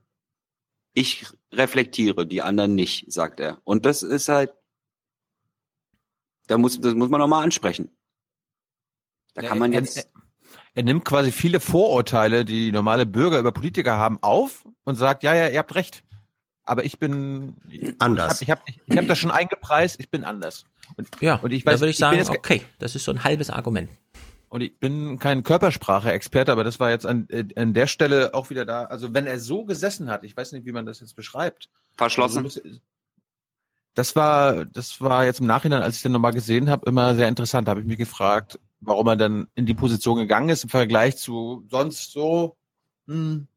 Ich 0.92 1.26
reflektiere, 1.52 2.26
die 2.26 2.42
anderen 2.42 2.74
nicht, 2.74 3.10
sagt 3.12 3.40
er. 3.40 3.58
Und 3.64 3.86
das 3.86 4.02
ist 4.02 4.28
halt, 4.28 4.52
da 6.48 6.58
muss, 6.58 6.80
das 6.80 6.94
muss 6.94 7.08
man 7.08 7.20
nochmal 7.20 7.44
ansprechen. 7.44 7.90
Da 9.34 9.42
kann 9.42 9.58
man 9.58 9.72
jetzt, 9.72 9.96
Er, 9.96 10.04
er 10.74 10.82
nimmt 10.82 11.04
quasi 11.04 11.30
viele 11.32 11.60
Vorurteile, 11.60 12.44
die 12.44 12.72
normale 12.72 13.06
Bürger 13.06 13.38
über 13.38 13.52
Politiker 13.52 13.96
haben, 13.96 14.18
auf 14.22 14.66
und 14.84 14.96
sagt, 14.96 15.22
ja, 15.22 15.34
ja, 15.34 15.48
ihr 15.48 15.58
habt 15.60 15.74
recht. 15.74 16.02
Aber 16.70 16.84
ich 16.84 17.00
bin 17.00 17.56
Anders. 17.98 18.42
Ich 18.42 18.48
habe 18.48 18.60
ich 18.64 18.78
hab, 18.78 18.86
ich 18.86 18.96
hab 18.96 19.08
das 19.08 19.18
schon 19.18 19.32
eingepreist, 19.32 19.98
ich 19.98 20.08
bin 20.08 20.22
anders. 20.22 20.66
Und, 20.96 21.08
Ja, 21.20 21.34
und 21.34 21.50
ich 21.50 21.64
da 21.64 21.72
weiß, 21.72 21.80
würde 21.80 21.90
ich 21.90 21.96
bin 21.96 22.00
sagen, 22.00 22.16
jetzt, 22.18 22.30
okay, 22.30 22.62
das 22.78 22.94
ist 22.94 23.02
so 23.02 23.10
ein 23.10 23.24
halbes 23.24 23.50
Argument. 23.50 23.90
Und 24.50 24.60
ich 24.60 24.78
bin 24.78 25.18
kein 25.18 25.42
Körpersprache-Experte, 25.42 26.52
aber 26.52 26.62
das 26.62 26.78
war 26.78 26.90
jetzt 26.90 27.06
an, 27.06 27.26
äh, 27.28 27.44
an 27.56 27.74
der 27.74 27.88
Stelle 27.88 28.34
auch 28.34 28.50
wieder 28.50 28.64
da. 28.64 28.84
Also 28.84 29.12
wenn 29.12 29.26
er 29.26 29.40
so 29.40 29.64
gesessen 29.64 30.08
hat, 30.08 30.22
ich 30.22 30.36
weiß 30.36 30.52
nicht, 30.52 30.64
wie 30.64 30.70
man 30.70 30.86
das 30.86 31.00
jetzt 31.00 31.16
beschreibt. 31.16 31.68
verschlossen. 31.96 32.44
Also, 32.44 32.60
das 33.94 34.14
war, 34.14 34.64
das 34.64 35.00
war 35.00 35.24
jetzt 35.24 35.40
im 35.40 35.46
Nachhinein, 35.46 35.82
als 35.82 35.96
ich 35.96 36.02
den 36.02 36.12
nochmal 36.12 36.32
gesehen 36.34 36.70
habe, 36.70 36.88
immer 36.88 37.16
sehr 37.16 37.26
interessant. 37.26 37.66
Da 37.66 37.70
habe 37.70 37.80
ich 37.80 37.86
mich 37.86 37.98
gefragt, 37.98 38.60
warum 38.80 39.08
er 39.08 39.16
dann 39.16 39.48
in 39.56 39.66
die 39.66 39.74
Position 39.74 40.18
gegangen 40.18 40.50
ist 40.50 40.62
im 40.62 40.70
Vergleich 40.70 41.16
zu 41.16 41.66
sonst 41.68 42.12
so. 42.12 42.56
Hm, 43.08 43.48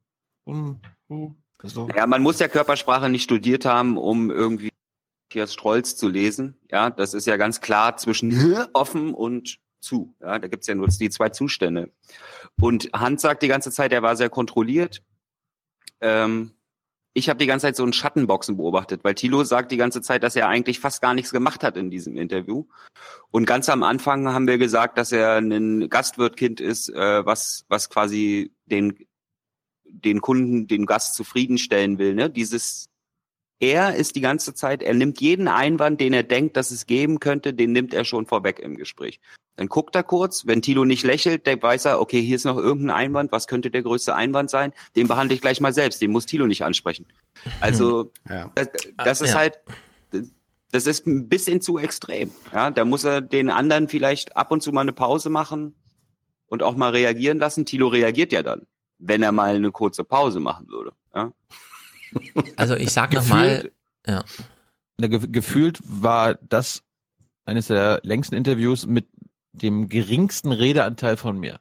hm, 0.48 0.80
hm, 1.10 1.36
so. 1.64 1.88
Ja, 1.96 2.06
man 2.08 2.22
muss 2.22 2.40
ja 2.40 2.48
Körpersprache 2.48 3.10
nicht 3.10 3.24
studiert 3.24 3.66
haben, 3.66 3.98
um 3.98 4.30
irgendwie 4.30 4.70
Matthias 5.30 5.54
Strolz 5.54 5.96
zu 5.96 6.10
lesen. 6.10 6.60
Ja, 6.70 6.90
das 6.90 7.14
ist 7.14 7.26
ja 7.26 7.38
ganz 7.38 7.62
klar 7.62 7.98
zwischen 7.98 8.56
offen 8.74 9.14
und 9.14 9.60
zu. 9.80 10.16
Ja, 10.22 10.40
da 10.40 10.48
gibt's 10.48 10.68
ja 10.68 10.76
nur 10.76 10.88
die 10.88 11.10
zwei 11.10 11.30
Zustände. 11.30 11.92
Und 12.60 12.90
Hans 12.94 13.22
sagt 13.22 13.44
die 13.44 13.48
ganze 13.48 13.72
Zeit, 13.72 13.92
er 13.92 14.04
war 14.04 14.16
sehr 14.16 14.30
kontrolliert. 14.30 15.02
Ähm, 16.02 16.52
ich 17.16 17.30
habe 17.30 17.38
die 17.38 17.46
ganze 17.46 17.68
Zeit 17.68 17.76
so 17.76 17.84
ein 17.84 17.94
Schattenboxen 17.94 18.58
beobachtet, 18.58 19.04
weil 19.04 19.14
Thilo 19.14 19.44
sagt 19.44 19.72
die 19.72 19.78
ganze 19.78 20.02
Zeit, 20.02 20.24
dass 20.24 20.36
er 20.36 20.48
eigentlich 20.48 20.80
fast 20.80 21.02
gar 21.02 21.14
nichts 21.14 21.32
gemacht 21.32 21.64
hat 21.64 21.78
in 21.78 21.92
diesem 21.92 22.18
Interview. 22.18 22.66
Und 23.30 23.46
ganz 23.46 23.70
am 23.70 23.84
Anfang 23.84 24.28
haben 24.28 24.48
wir 24.48 24.58
gesagt, 24.58 24.98
dass 24.98 25.12
er 25.12 25.38
ein 25.38 25.90
Gastwirtkind 25.90 26.60
ist, 26.60 26.90
äh, 26.90 27.26
was, 27.26 27.66
was 27.70 27.90
quasi 27.90 28.52
den, 28.66 28.98
den 29.94 30.22
Kunden, 30.22 30.68
den 30.68 30.86
Gast 30.86 31.16
zufriedenstellen 31.16 31.98
will. 31.98 32.16
Ne? 32.16 32.30
Dieses 32.30 32.90
er 33.60 33.96
ist 33.96 34.18
die 34.18 34.22
ganze 34.22 34.54
Zeit, 34.54 34.84
er 34.84 34.94
nimmt 34.94 35.22
jeden 35.22 35.48
Einwand, 35.48 36.02
den 36.02 36.12
er 36.12 36.24
denkt, 36.24 36.58
dass 36.58 36.72
es 36.72 36.86
geben 36.86 37.20
könnte, 37.22 37.54
den 37.54 37.72
nimmt 37.72 37.94
er 37.94 38.04
schon 38.04 38.26
vorweg 38.26 38.60
im 38.60 38.76
Gespräch. 38.76 39.22
Dann 39.56 39.70
guckt 39.70 39.96
er 39.96 40.04
kurz, 40.04 40.46
wenn 40.48 40.62
Tilo 40.62 40.84
nicht 40.84 41.04
lächelt, 41.04 41.48
dann 41.48 41.62
weiß 41.62 41.86
er, 41.86 42.02
okay, 42.02 42.22
hier 42.22 42.36
ist 42.36 42.44
noch 42.44 42.58
irgendein 42.58 42.96
Einwand, 42.96 43.32
was 43.32 43.48
könnte 43.48 43.72
der 43.72 43.84
größte 43.84 44.16
Einwand 44.16 44.50
sein? 44.50 44.74
Den 44.98 45.08
behandle 45.08 45.36
ich 45.36 45.42
gleich 45.42 45.62
mal 45.62 45.74
selbst, 45.74 46.02
den 46.02 46.12
muss 46.12 46.26
Tilo 46.26 46.46
nicht 46.46 46.66
ansprechen. 46.66 47.06
Also, 47.62 48.12
Ja. 48.28 48.52
das, 48.56 48.68
das 48.98 49.22
ist 49.22 49.30
Ja. 49.30 49.36
halt, 49.38 49.60
das 50.72 50.88
ist 50.88 51.06
ein 51.06 51.30
bisschen 51.30 51.62
zu 51.62 51.78
extrem. 51.78 52.32
Ja, 52.52 52.72
da 52.72 52.84
muss 52.84 53.04
er 53.04 53.22
den 53.22 53.50
anderen 53.50 53.88
vielleicht 53.88 54.36
ab 54.36 54.52
und 54.52 54.62
zu 54.62 54.74
mal 54.74 54.82
eine 54.82 54.92
Pause 54.92 55.30
machen 55.30 55.76
und 56.48 56.64
auch 56.64 56.76
mal 56.76 56.90
reagieren 56.90 57.38
lassen. 57.38 57.66
Tilo 57.66 57.88
reagiert 57.88 58.34
ja 58.34 58.44
dann, 58.44 58.66
wenn 59.00 59.24
er 59.24 59.32
mal 59.32 59.56
eine 59.56 59.72
kurze 59.72 60.04
Pause 60.04 60.40
machen 60.40 60.68
würde. 60.70 60.94
Ja. 61.16 61.32
Also 62.58 62.76
ich 62.76 62.92
sag 62.92 63.14
nochmal, 63.14 63.48
Gefühlt- 63.48 63.74
ja. 64.08 64.24
Gefühlt 65.28 65.80
war 65.84 66.36
das 66.36 66.84
eines 67.46 67.68
der 67.68 68.00
längsten 68.04 68.36
Interviews 68.36 68.86
mit 68.86 69.08
dem 69.52 69.90
geringsten 69.90 70.52
Redeanteil 70.52 71.18
von 71.18 71.38
mir. 71.40 71.60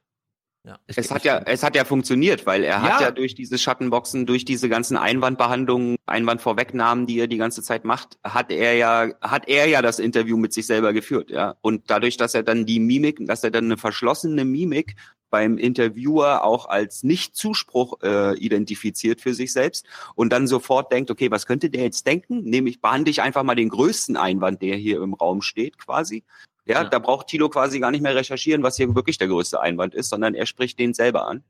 Ja, 0.65 0.79
Es 0.87 1.11
hat 1.11 1.25
ja, 1.25 1.39
es 1.39 1.65
hat 1.65 1.75
ja 1.75 1.85
funktioniert, 1.85 2.47
weil 2.47 2.63
er 2.63 2.83
hat 2.83 3.01
Ja. 3.01 3.07
ja 3.09 3.11
durch 3.11 3.35
diese 3.35 3.59
Schattenboxen, 3.59 4.27
durch 4.27 4.45
diese 4.45 4.69
ganzen 4.69 4.97
Einwandbehandlungen, 4.97 5.97
Einwandvorwegnahmen, 6.07 7.07
die 7.07 7.19
er 7.19 7.27
die 7.27 7.37
ganze 7.37 7.65
Zeit 7.65 7.85
macht, 7.85 8.17
hat 8.23 8.53
er 8.53 8.75
ja, 8.77 9.09
hat 9.21 9.49
er 9.49 9.67
ja 9.67 9.83
das 9.83 9.99
Interview 9.99 10.37
mit 10.37 10.53
sich 10.53 10.67
selber 10.67 10.93
geführt, 10.93 11.31
ja. 11.31 11.57
Und 11.63 11.91
dadurch, 11.91 12.17
dass 12.17 12.35
er 12.35 12.45
dann 12.45 12.65
die 12.65 12.79
Mimik, 12.79 13.19
dass 13.27 13.43
er 13.43 13.51
dann 13.51 13.65
eine 13.65 13.77
verschlossene 13.77 14.45
Mimik 14.45 14.95
beim 15.33 15.57
Interviewer 15.57 16.45
auch 16.45 16.67
als 16.67 17.03
Nicht-Zuspruch 17.03 18.03
äh, 18.03 18.39
identifiziert 18.39 19.23
für 19.23 19.33
sich 19.33 19.53
selbst 19.53 19.87
und 20.15 20.31
dann 20.31 20.47
sofort 20.47 20.93
denkt, 20.93 21.11
okay, 21.11 21.31
was 21.31 21.47
könnte 21.47 21.71
der 21.71 21.85
jetzt 21.85 22.07
denken? 22.07 22.43
Nämlich 22.43 22.83
behandle 22.83 23.11
ich 23.11 23.23
einfach 23.23 23.43
mal 23.43 23.55
den 23.55 23.71
größten 23.71 24.19
Einwand, 24.19 24.61
der 24.61 24.77
hier 24.77 25.03
im 25.03 25.15
Raum 25.15 25.41
steht, 25.41 25.79
quasi. 25.79 26.23
Ja, 26.67 26.85
da 26.85 26.99
braucht 26.99 27.29
Thilo 27.29 27.49
quasi 27.49 27.81
gar 27.81 27.91
nicht 27.91 28.03
mehr 28.03 28.15
recherchieren, 28.15 28.63
was 28.63 28.77
hier 28.77 28.95
wirklich 28.95 29.17
der 29.17 29.29
größte 29.29 29.61
Einwand 29.61 29.95
ist, 29.95 30.11
sondern 30.11 30.35
er 30.35 30.45
spricht 30.47 30.79
den 30.79 30.93
selber 30.93 31.27
an. 31.27 31.43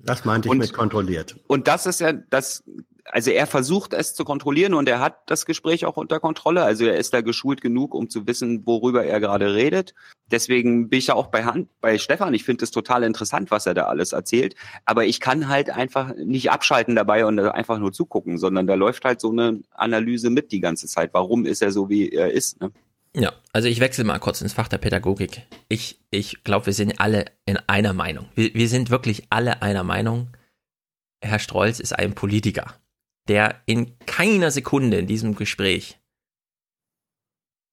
Das 0.00 0.24
meinte 0.24 0.48
ich 0.48 0.52
Und- 0.52 0.58
mit 0.58 0.72
kontrolliert. 0.72 1.36
Und 1.46 1.68
das 1.68 1.86
ist 1.86 2.00
ja 2.00 2.12
das, 2.12 2.64
also 3.12 3.30
er 3.30 3.46
versucht 3.46 3.92
es 3.94 4.14
zu 4.14 4.24
kontrollieren 4.24 4.74
und 4.74 4.88
er 4.88 5.00
hat 5.00 5.18
das 5.26 5.46
Gespräch 5.46 5.84
auch 5.84 5.96
unter 5.96 6.20
Kontrolle. 6.20 6.62
Also 6.62 6.84
er 6.84 6.96
ist 6.96 7.14
da 7.14 7.20
geschult 7.20 7.60
genug, 7.60 7.94
um 7.94 8.08
zu 8.08 8.26
wissen, 8.26 8.66
worüber 8.66 9.04
er 9.04 9.20
gerade 9.20 9.54
redet. 9.54 9.94
Deswegen 10.30 10.88
bin 10.88 10.98
ich 10.98 11.08
ja 11.08 11.14
auch 11.14 11.28
bei, 11.28 11.44
Han, 11.44 11.68
bei 11.80 11.98
Stefan. 11.98 12.34
Ich 12.34 12.44
finde 12.44 12.64
es 12.64 12.70
total 12.70 13.02
interessant, 13.02 13.50
was 13.50 13.66
er 13.66 13.74
da 13.74 13.84
alles 13.84 14.12
erzählt. 14.12 14.54
Aber 14.84 15.06
ich 15.06 15.20
kann 15.20 15.48
halt 15.48 15.70
einfach 15.70 16.14
nicht 16.16 16.50
abschalten 16.50 16.94
dabei 16.96 17.24
und 17.24 17.38
einfach 17.38 17.78
nur 17.78 17.92
zugucken, 17.92 18.38
sondern 18.38 18.66
da 18.66 18.74
läuft 18.74 19.04
halt 19.04 19.20
so 19.20 19.30
eine 19.30 19.60
Analyse 19.72 20.30
mit 20.30 20.52
die 20.52 20.60
ganze 20.60 20.86
Zeit. 20.86 21.10
Warum 21.12 21.46
ist 21.46 21.62
er 21.62 21.72
so, 21.72 21.88
wie 21.88 22.10
er 22.10 22.30
ist? 22.30 22.60
Ne? 22.60 22.70
Ja, 23.16 23.32
also 23.52 23.68
ich 23.68 23.80
wechsle 23.80 24.04
mal 24.04 24.18
kurz 24.18 24.40
ins 24.40 24.52
Fach 24.52 24.68
der 24.68 24.78
Pädagogik. 24.78 25.42
Ich, 25.68 25.98
ich 26.10 26.44
glaube, 26.44 26.66
wir 26.66 26.72
sind 26.72 27.00
alle 27.00 27.26
in 27.46 27.58
einer 27.66 27.92
Meinung. 27.92 28.26
Wir, 28.34 28.54
wir 28.54 28.68
sind 28.68 28.90
wirklich 28.90 29.24
alle 29.30 29.62
einer 29.62 29.82
Meinung. 29.82 30.28
Herr 31.20 31.38
Strolz 31.38 31.80
ist 31.80 31.98
ein 31.98 32.14
Politiker, 32.14 32.74
der 33.28 33.62
in 33.66 33.98
keiner 34.06 34.50
Sekunde 34.50 34.98
in 34.98 35.06
diesem 35.06 35.34
Gespräch 35.34 35.98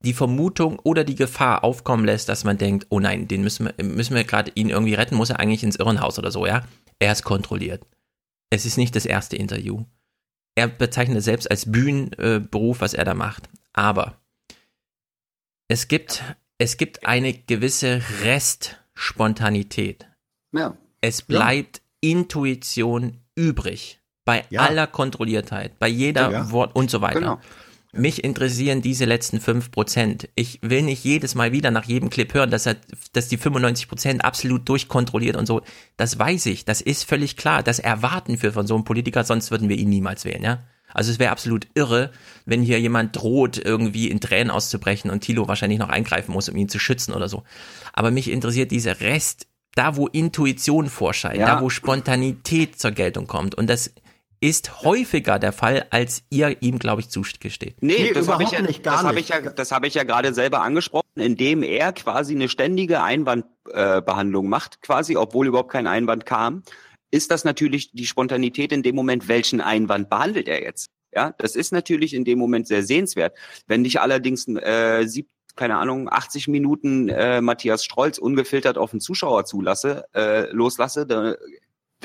die 0.05 0.13
Vermutung 0.13 0.79
oder 0.79 1.03
die 1.03 1.15
Gefahr 1.15 1.63
aufkommen 1.63 2.05
lässt, 2.05 2.29
dass 2.29 2.43
man 2.43 2.57
denkt, 2.57 2.85
oh 2.89 2.99
nein, 2.99 3.27
den 3.27 3.41
müssen 3.41 3.71
wir, 3.75 3.83
müssen 3.83 4.15
wir 4.15 4.23
gerade 4.23 4.51
ihn 4.55 4.69
irgendwie 4.69 4.93
retten, 4.93 5.15
muss 5.15 5.31
er 5.31 5.39
eigentlich 5.39 5.63
ins 5.63 5.77
Irrenhaus 5.77 6.19
oder 6.19 6.31
so, 6.31 6.45
ja? 6.45 6.63
Er 6.99 7.11
ist 7.11 7.23
kontrolliert. 7.23 7.85
Es 8.51 8.65
ist 8.65 8.77
nicht 8.77 8.95
das 8.95 9.05
erste 9.05 9.35
Interview. 9.35 9.83
Er 10.55 10.67
bezeichnet 10.67 11.17
es 11.17 11.25
selbst 11.25 11.49
als 11.49 11.69
Bühnenberuf, 11.69 12.81
was 12.81 12.93
er 12.93 13.03
da 13.03 13.13
macht. 13.13 13.49
Aber 13.73 14.21
es 15.67 15.87
gibt, 15.87 16.23
es 16.57 16.77
gibt 16.77 17.05
eine 17.05 17.33
gewisse 17.33 18.01
Restspontanität. 18.21 20.07
Ja. 20.53 20.77
Es 21.01 21.21
bleibt 21.21 21.81
Intuition 21.99 23.21
übrig. 23.35 23.99
Bei 24.25 24.43
Ja. 24.49 24.61
aller 24.61 24.87
Kontrolliertheit, 24.87 25.79
bei 25.79 25.87
jeder 25.87 26.31
Ja. 26.31 26.51
Wort 26.51 26.75
und 26.75 26.89
so 26.91 27.01
weiter. 27.01 27.19
Genau. 27.19 27.39
Mich 27.93 28.25
interessieren 28.25 28.81
diese 28.81 29.05
letzten 29.05 29.39
5%. 29.39 30.27
Ich 30.35 30.59
will 30.61 30.81
nicht 30.81 31.05
jedes 31.05 31.33
Mal 31.33 31.53
wieder 31.53 31.71
nach 31.71 31.85
jedem 31.85 32.09
Clip 32.09 32.33
hören, 32.33 32.51
dass 32.51 32.65
er, 32.65 32.75
dass 33.13 33.29
die 33.29 33.37
95% 33.37 34.19
absolut 34.25 34.67
durchkontrolliert 34.67 35.37
und 35.37 35.45
so. 35.45 35.61
Das 35.95 36.19
weiß 36.19 36.47
ich. 36.47 36.65
Das 36.65 36.81
ist 36.81 37.05
völlig 37.07 37.37
klar. 37.37 37.63
Das 37.63 37.79
erwarten 37.79 38.41
wir 38.41 38.51
von 38.51 38.67
so 38.67 38.75
einem 38.75 38.83
Politiker, 38.83 39.23
sonst 39.23 39.49
würden 39.49 39.69
wir 39.69 39.77
ihn 39.77 39.87
niemals 39.89 40.25
wählen, 40.25 40.43
ja? 40.43 40.59
Also 40.93 41.11
es 41.11 41.19
wäre 41.19 41.31
absolut 41.31 41.67
irre, 41.73 42.11
wenn 42.45 42.61
hier 42.61 42.79
jemand 42.81 43.15
droht, 43.15 43.57
irgendwie 43.57 44.09
in 44.09 44.19
Tränen 44.19 44.51
auszubrechen 44.51 45.09
und 45.09 45.21
Thilo 45.21 45.47
wahrscheinlich 45.47 45.79
noch 45.79 45.89
eingreifen 45.89 46.31
muss, 46.33 46.49
um 46.49 46.55
ihn 46.57 46.69
zu 46.69 46.79
schützen 46.79 47.13
oder 47.13 47.27
so. 47.29 47.43
Aber 47.93 48.11
mich 48.11 48.29
interessiert 48.29 48.71
dieser 48.71 48.99
Rest, 49.01 49.47
da 49.75 49.95
wo 49.97 50.07
Intuition 50.07 50.89
vorscheint, 50.89 51.37
Ja. 51.37 51.55
da 51.55 51.61
wo 51.61 51.69
Spontanität 51.69 52.79
zur 52.79 52.91
Geltung 52.91 53.27
kommt. 53.27 53.55
Und 53.55 53.69
das 53.69 53.93
ist 54.45 54.83
häufiger 54.83 55.39
der 55.39 55.51
Fall, 55.51 55.87
als 55.89 56.21
ihr 56.29 56.61
ihm, 56.61 56.77
glaube 56.77 57.01
ich, 57.01 57.09
zugesteht. 57.09 57.81
Nee, 57.81 57.95
Nee, 57.97 58.13
das 58.13 58.27
habe 58.27 58.43
ich, 58.43 58.49
überhaupt 58.49 58.51
ja, 58.51 58.61
nicht, 58.61 58.83
gar 58.83 58.97
das 58.97 59.03
hab 59.03 59.15
nicht. 59.15 59.23
ich 59.23 59.29
ja, 59.29 59.41
das 59.41 59.71
habe 59.71 59.87
ich 59.87 59.95
ja 59.95 60.03
gerade 60.03 60.35
selber 60.35 60.61
angesprochen, 60.61 61.09
indem 61.15 61.63
er 61.63 61.93
quasi 61.93 62.35
eine 62.35 62.47
ständige 62.47 63.01
Einwandbehandlung 63.01 64.45
äh, 64.45 64.49
macht, 64.49 64.83
quasi, 64.83 65.17
obwohl 65.17 65.47
überhaupt 65.47 65.71
kein 65.71 65.87
Einwand 65.87 66.27
kam, 66.27 66.61
ist 67.09 67.31
das 67.31 67.43
natürlich 67.43 67.91
die 67.93 68.05
Spontanität 68.05 68.71
in 68.71 68.83
dem 68.83 68.93
Moment, 68.95 69.27
welchen 69.27 69.61
Einwand 69.61 70.11
behandelt 70.11 70.47
er 70.47 70.61
jetzt. 70.61 70.91
Ja, 71.11 71.33
das 71.39 71.55
ist 71.55 71.71
natürlich 71.71 72.13
in 72.13 72.23
dem 72.23 72.37
Moment 72.37 72.67
sehr 72.67 72.83
sehenswert. 72.83 73.35
Wenn 73.65 73.83
ich 73.83 73.99
allerdings 73.99 74.47
äh, 74.47 75.07
sieb, 75.07 75.27
keine 75.55 75.77
Ahnung, 75.77 76.07
80 76.07 76.49
Minuten 76.49 77.09
äh, 77.09 77.41
Matthias 77.41 77.83
Strolz 77.83 78.19
ungefiltert 78.19 78.77
auf 78.77 78.91
den 78.91 78.99
Zuschauer 78.99 79.45
zulasse, 79.45 80.05
äh, 80.13 80.51
loslasse, 80.51 81.07
da, 81.07 81.35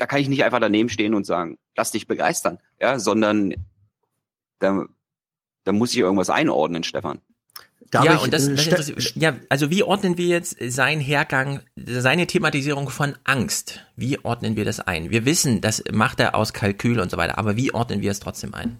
da 0.01 0.07
kann 0.07 0.19
ich 0.19 0.29
nicht 0.29 0.43
einfach 0.43 0.59
daneben 0.59 0.89
stehen 0.89 1.13
und 1.13 1.27
sagen, 1.27 1.59
lass 1.77 1.91
dich 1.91 2.07
begeistern, 2.07 2.57
ja, 2.79 2.97
sondern 2.97 3.53
da, 4.57 4.85
da 5.63 5.71
muss 5.71 5.91
ich 5.91 5.99
irgendwas 5.99 6.31
einordnen, 6.31 6.83
Stefan. 6.83 7.19
Darf 7.91 8.05
ja, 8.05 8.15
ich, 8.15 8.23
und 8.23 8.33
das, 8.33 8.47
äh, 8.47 8.55
das 8.55 8.87
Ste- 8.87 9.19
ja, 9.19 9.35
also 9.49 9.69
wie 9.69 9.83
ordnen 9.83 10.17
wir 10.17 10.25
jetzt 10.25 10.57
seinen 10.59 11.01
Hergang, 11.01 11.59
seine 11.75 12.25
Thematisierung 12.25 12.89
von 12.89 13.15
Angst? 13.25 13.85
Wie 13.95 14.17
ordnen 14.25 14.55
wir 14.55 14.65
das 14.65 14.79
ein? 14.79 15.11
Wir 15.11 15.25
wissen, 15.25 15.61
das 15.61 15.83
macht 15.91 16.19
er 16.19 16.33
aus 16.33 16.51
Kalkül 16.51 16.99
und 16.99 17.11
so 17.11 17.17
weiter, 17.17 17.37
aber 17.37 17.55
wie 17.55 17.71
ordnen 17.71 18.01
wir 18.01 18.09
es 18.09 18.19
trotzdem 18.19 18.55
ein? 18.55 18.79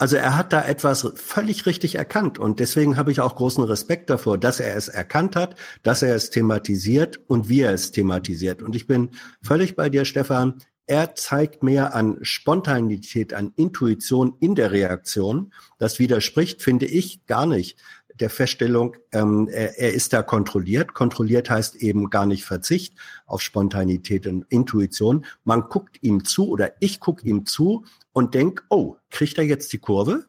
Also 0.00 0.16
er 0.16 0.34
hat 0.34 0.54
da 0.54 0.64
etwas 0.64 1.06
völlig 1.14 1.66
richtig 1.66 1.96
erkannt 1.96 2.38
und 2.38 2.58
deswegen 2.58 2.96
habe 2.96 3.12
ich 3.12 3.20
auch 3.20 3.36
großen 3.36 3.62
Respekt 3.64 4.08
davor, 4.08 4.38
dass 4.38 4.58
er 4.58 4.74
es 4.74 4.88
erkannt 4.88 5.36
hat, 5.36 5.56
dass 5.82 6.00
er 6.00 6.14
es 6.14 6.30
thematisiert 6.30 7.20
und 7.26 7.50
wie 7.50 7.60
er 7.60 7.74
es 7.74 7.90
thematisiert. 7.90 8.62
Und 8.62 8.74
ich 8.74 8.86
bin 8.86 9.10
völlig 9.42 9.76
bei 9.76 9.90
dir, 9.90 10.06
Stefan. 10.06 10.54
Er 10.86 11.14
zeigt 11.16 11.62
mehr 11.62 11.94
an 11.94 12.16
Spontanität, 12.22 13.34
an 13.34 13.52
Intuition 13.56 14.36
in 14.40 14.54
der 14.54 14.72
Reaktion. 14.72 15.52
Das 15.76 15.98
widerspricht, 15.98 16.62
finde 16.62 16.86
ich, 16.86 17.26
gar 17.26 17.44
nicht 17.44 17.76
der 18.20 18.30
Feststellung, 18.30 18.96
ähm, 19.12 19.48
er, 19.50 19.78
er 19.78 19.92
ist 19.94 20.12
da 20.12 20.22
kontrolliert. 20.22 20.94
Kontrolliert 20.94 21.50
heißt 21.50 21.76
eben 21.76 22.10
gar 22.10 22.26
nicht 22.26 22.44
Verzicht 22.44 22.94
auf 23.26 23.40
Spontanität 23.40 24.26
und 24.26 24.44
Intuition. 24.48 25.24
Man 25.44 25.62
guckt 25.62 25.98
ihm 26.02 26.24
zu 26.24 26.48
oder 26.48 26.72
ich 26.80 27.00
gucke 27.00 27.26
ihm 27.26 27.46
zu 27.46 27.84
und 28.12 28.34
denk, 28.34 28.64
oh, 28.70 28.96
kriegt 29.10 29.38
er 29.38 29.44
jetzt 29.44 29.72
die 29.72 29.78
Kurve? 29.78 30.26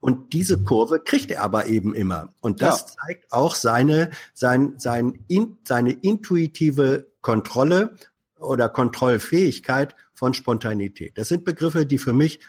Und 0.00 0.32
diese 0.34 0.62
Kurve 0.62 1.00
kriegt 1.00 1.30
er 1.30 1.42
aber 1.42 1.66
eben 1.66 1.94
immer. 1.94 2.34
Und 2.40 2.60
das 2.60 2.80
Ja. 2.80 2.86
zeigt 3.06 3.32
auch 3.32 3.54
seine, 3.54 4.10
sein, 4.34 4.74
sein, 4.78 5.24
in, 5.28 5.56
seine 5.64 5.92
intuitive 5.92 7.10
Kontrolle 7.22 7.96
oder 8.38 8.68
Kontrollfähigkeit 8.68 9.94
von 10.14 10.34
Spontanität. 10.34 11.16
Das 11.16 11.28
sind 11.28 11.44
Begriffe, 11.44 11.86
die 11.86 11.98
für 11.98 12.12
mich 12.12 12.40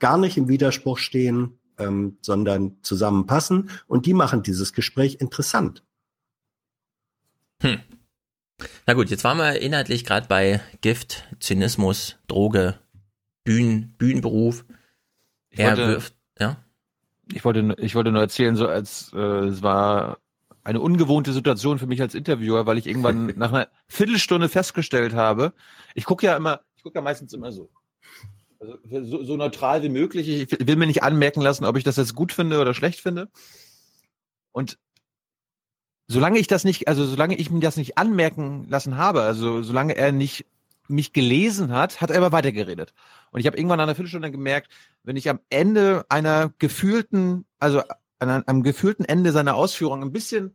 gar 0.00 0.18
nicht 0.18 0.36
im 0.36 0.48
Widerspruch 0.48 0.98
stehen, 0.98 1.58
ähm, 1.78 2.18
sondern 2.20 2.76
zusammenpassen. 2.82 3.70
Und 3.86 4.06
die 4.06 4.14
machen 4.14 4.42
dieses 4.42 4.72
Gespräch 4.72 5.16
interessant. 5.20 5.84
Hm. 7.60 7.78
Na 8.86 8.94
gut, 8.94 9.10
jetzt 9.10 9.24
waren 9.24 9.38
wir 9.38 9.60
inhaltlich 9.60 10.04
gerade 10.04 10.26
bei 10.26 10.60
Gift, 10.80 11.24
Zynismus, 11.40 12.16
Droge, 12.26 12.78
Bühnen, 13.44 13.94
Bühnenberuf. 13.98 14.64
Ich 15.50 15.58
Er 15.58 15.70
wollte- 15.70 15.88
wirft, 15.88 16.14
ja. 16.38 16.56
Ich 17.32 17.44
wollte, 17.44 17.74
ich 17.78 17.94
wollte 17.94 18.12
nur 18.12 18.20
erzählen, 18.20 18.56
so 18.56 18.68
als 18.68 19.12
äh, 19.14 19.18
es 19.46 19.62
war 19.62 20.18
eine 20.64 20.80
ungewohnte 20.80 21.32
Situation 21.32 21.78
für 21.78 21.86
mich 21.86 22.00
als 22.00 22.14
Interviewer, 22.14 22.66
weil 22.66 22.78
ich 22.78 22.86
irgendwann 22.86 23.26
nach 23.36 23.52
einer 23.52 23.68
Viertelstunde 23.88 24.48
festgestellt 24.48 25.14
habe, 25.14 25.52
ich 25.94 26.04
gucke 26.04 26.26
ja 26.26 26.36
immer, 26.36 26.60
ich 26.76 26.82
gucke 26.82 26.96
ja 26.98 27.02
meistens 27.02 27.32
immer 27.32 27.50
so. 27.52 27.70
Also 28.60 28.78
so, 29.04 29.24
so 29.24 29.36
neutral 29.36 29.82
wie 29.82 29.88
möglich. 29.88 30.28
Ich 30.28 30.66
will 30.68 30.76
mir 30.76 30.86
nicht 30.86 31.02
anmerken 31.02 31.40
lassen, 31.40 31.64
ob 31.64 31.76
ich 31.76 31.84
das 31.84 31.96
jetzt 31.96 32.14
gut 32.14 32.32
finde 32.32 32.60
oder 32.60 32.74
schlecht 32.74 33.00
finde. 33.00 33.28
Und 34.52 34.78
solange 36.06 36.38
ich 36.38 36.46
das 36.46 36.62
nicht, 36.64 36.86
also 36.86 37.04
solange 37.06 37.36
ich 37.36 37.50
mir 37.50 37.60
das 37.60 37.76
nicht 37.76 37.98
anmerken 37.98 38.66
lassen 38.68 38.96
habe, 38.96 39.22
also 39.22 39.62
solange 39.62 39.96
er 39.96 40.12
nicht 40.12 40.44
mich 40.92 41.12
gelesen 41.12 41.72
hat, 41.72 42.00
hat 42.00 42.10
er 42.10 42.18
aber 42.18 42.32
weitergeredet. 42.32 42.94
Und 43.30 43.40
ich 43.40 43.46
habe 43.46 43.56
irgendwann 43.56 43.78
nach 43.78 43.84
einer 43.84 43.94
Viertelstunde 43.94 44.30
gemerkt, 44.30 44.70
wenn 45.02 45.16
ich 45.16 45.28
am 45.28 45.40
Ende 45.50 46.04
einer 46.08 46.52
gefühlten, 46.58 47.44
also 47.58 47.80
an 48.18 48.30
einem, 48.30 48.44
am 48.46 48.62
gefühlten 48.62 49.04
Ende 49.04 49.32
seiner 49.32 49.54
Ausführung 49.56 50.02
ein 50.02 50.12
bisschen 50.12 50.54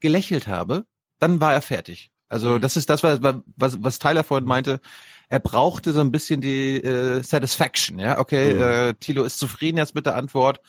gelächelt 0.00 0.46
habe, 0.46 0.84
dann 1.18 1.40
war 1.40 1.54
er 1.54 1.62
fertig. 1.62 2.10
Also 2.28 2.58
das 2.58 2.76
ist 2.76 2.88
das, 2.90 3.02
was, 3.02 3.20
was, 3.56 3.82
was 3.82 3.98
Tyler 3.98 4.24
vorhin 4.24 4.46
meinte. 4.48 4.80
Er 5.28 5.38
brauchte 5.40 5.92
so 5.92 6.00
ein 6.00 6.10
bisschen 6.12 6.40
die 6.40 6.76
äh, 6.82 7.22
Satisfaction, 7.22 7.98
ja. 7.98 8.18
Okay, 8.18 8.54
Mhm. 8.54 8.60
äh, 8.62 8.94
Thilo 8.94 9.24
ist 9.24 9.38
zufrieden 9.38 9.78
jetzt 9.78 9.94
mit 9.94 10.06
der 10.06 10.16
Antwort. 10.16 10.60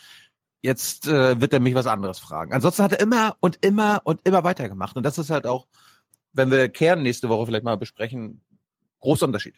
Jetzt 0.61 1.07
äh, 1.07 1.41
wird 1.41 1.51
er 1.51 1.59
mich 1.59 1.75
was 1.75 1.87
anderes 1.87 2.19
fragen. 2.19 2.53
Ansonsten 2.53 2.83
hat 2.83 2.93
er 2.93 2.99
immer 3.01 3.35
und 3.41 3.57
immer 3.65 4.01
und 4.05 4.21
immer 4.25 4.43
weitergemacht. 4.45 4.95
Und 4.95 5.03
das 5.03 5.17
ist 5.17 5.29
halt 5.29 5.45
auch, 5.45 5.67
wenn 6.31 6.51
wir 6.51 6.69
Kern 6.69 7.01
nächste 7.01 7.27
Woche 7.29 7.45
vielleicht 7.45 7.65
mal 7.65 7.77
besprechen, 7.77 8.41
großer 9.03 9.25
Unterschied. 9.25 9.55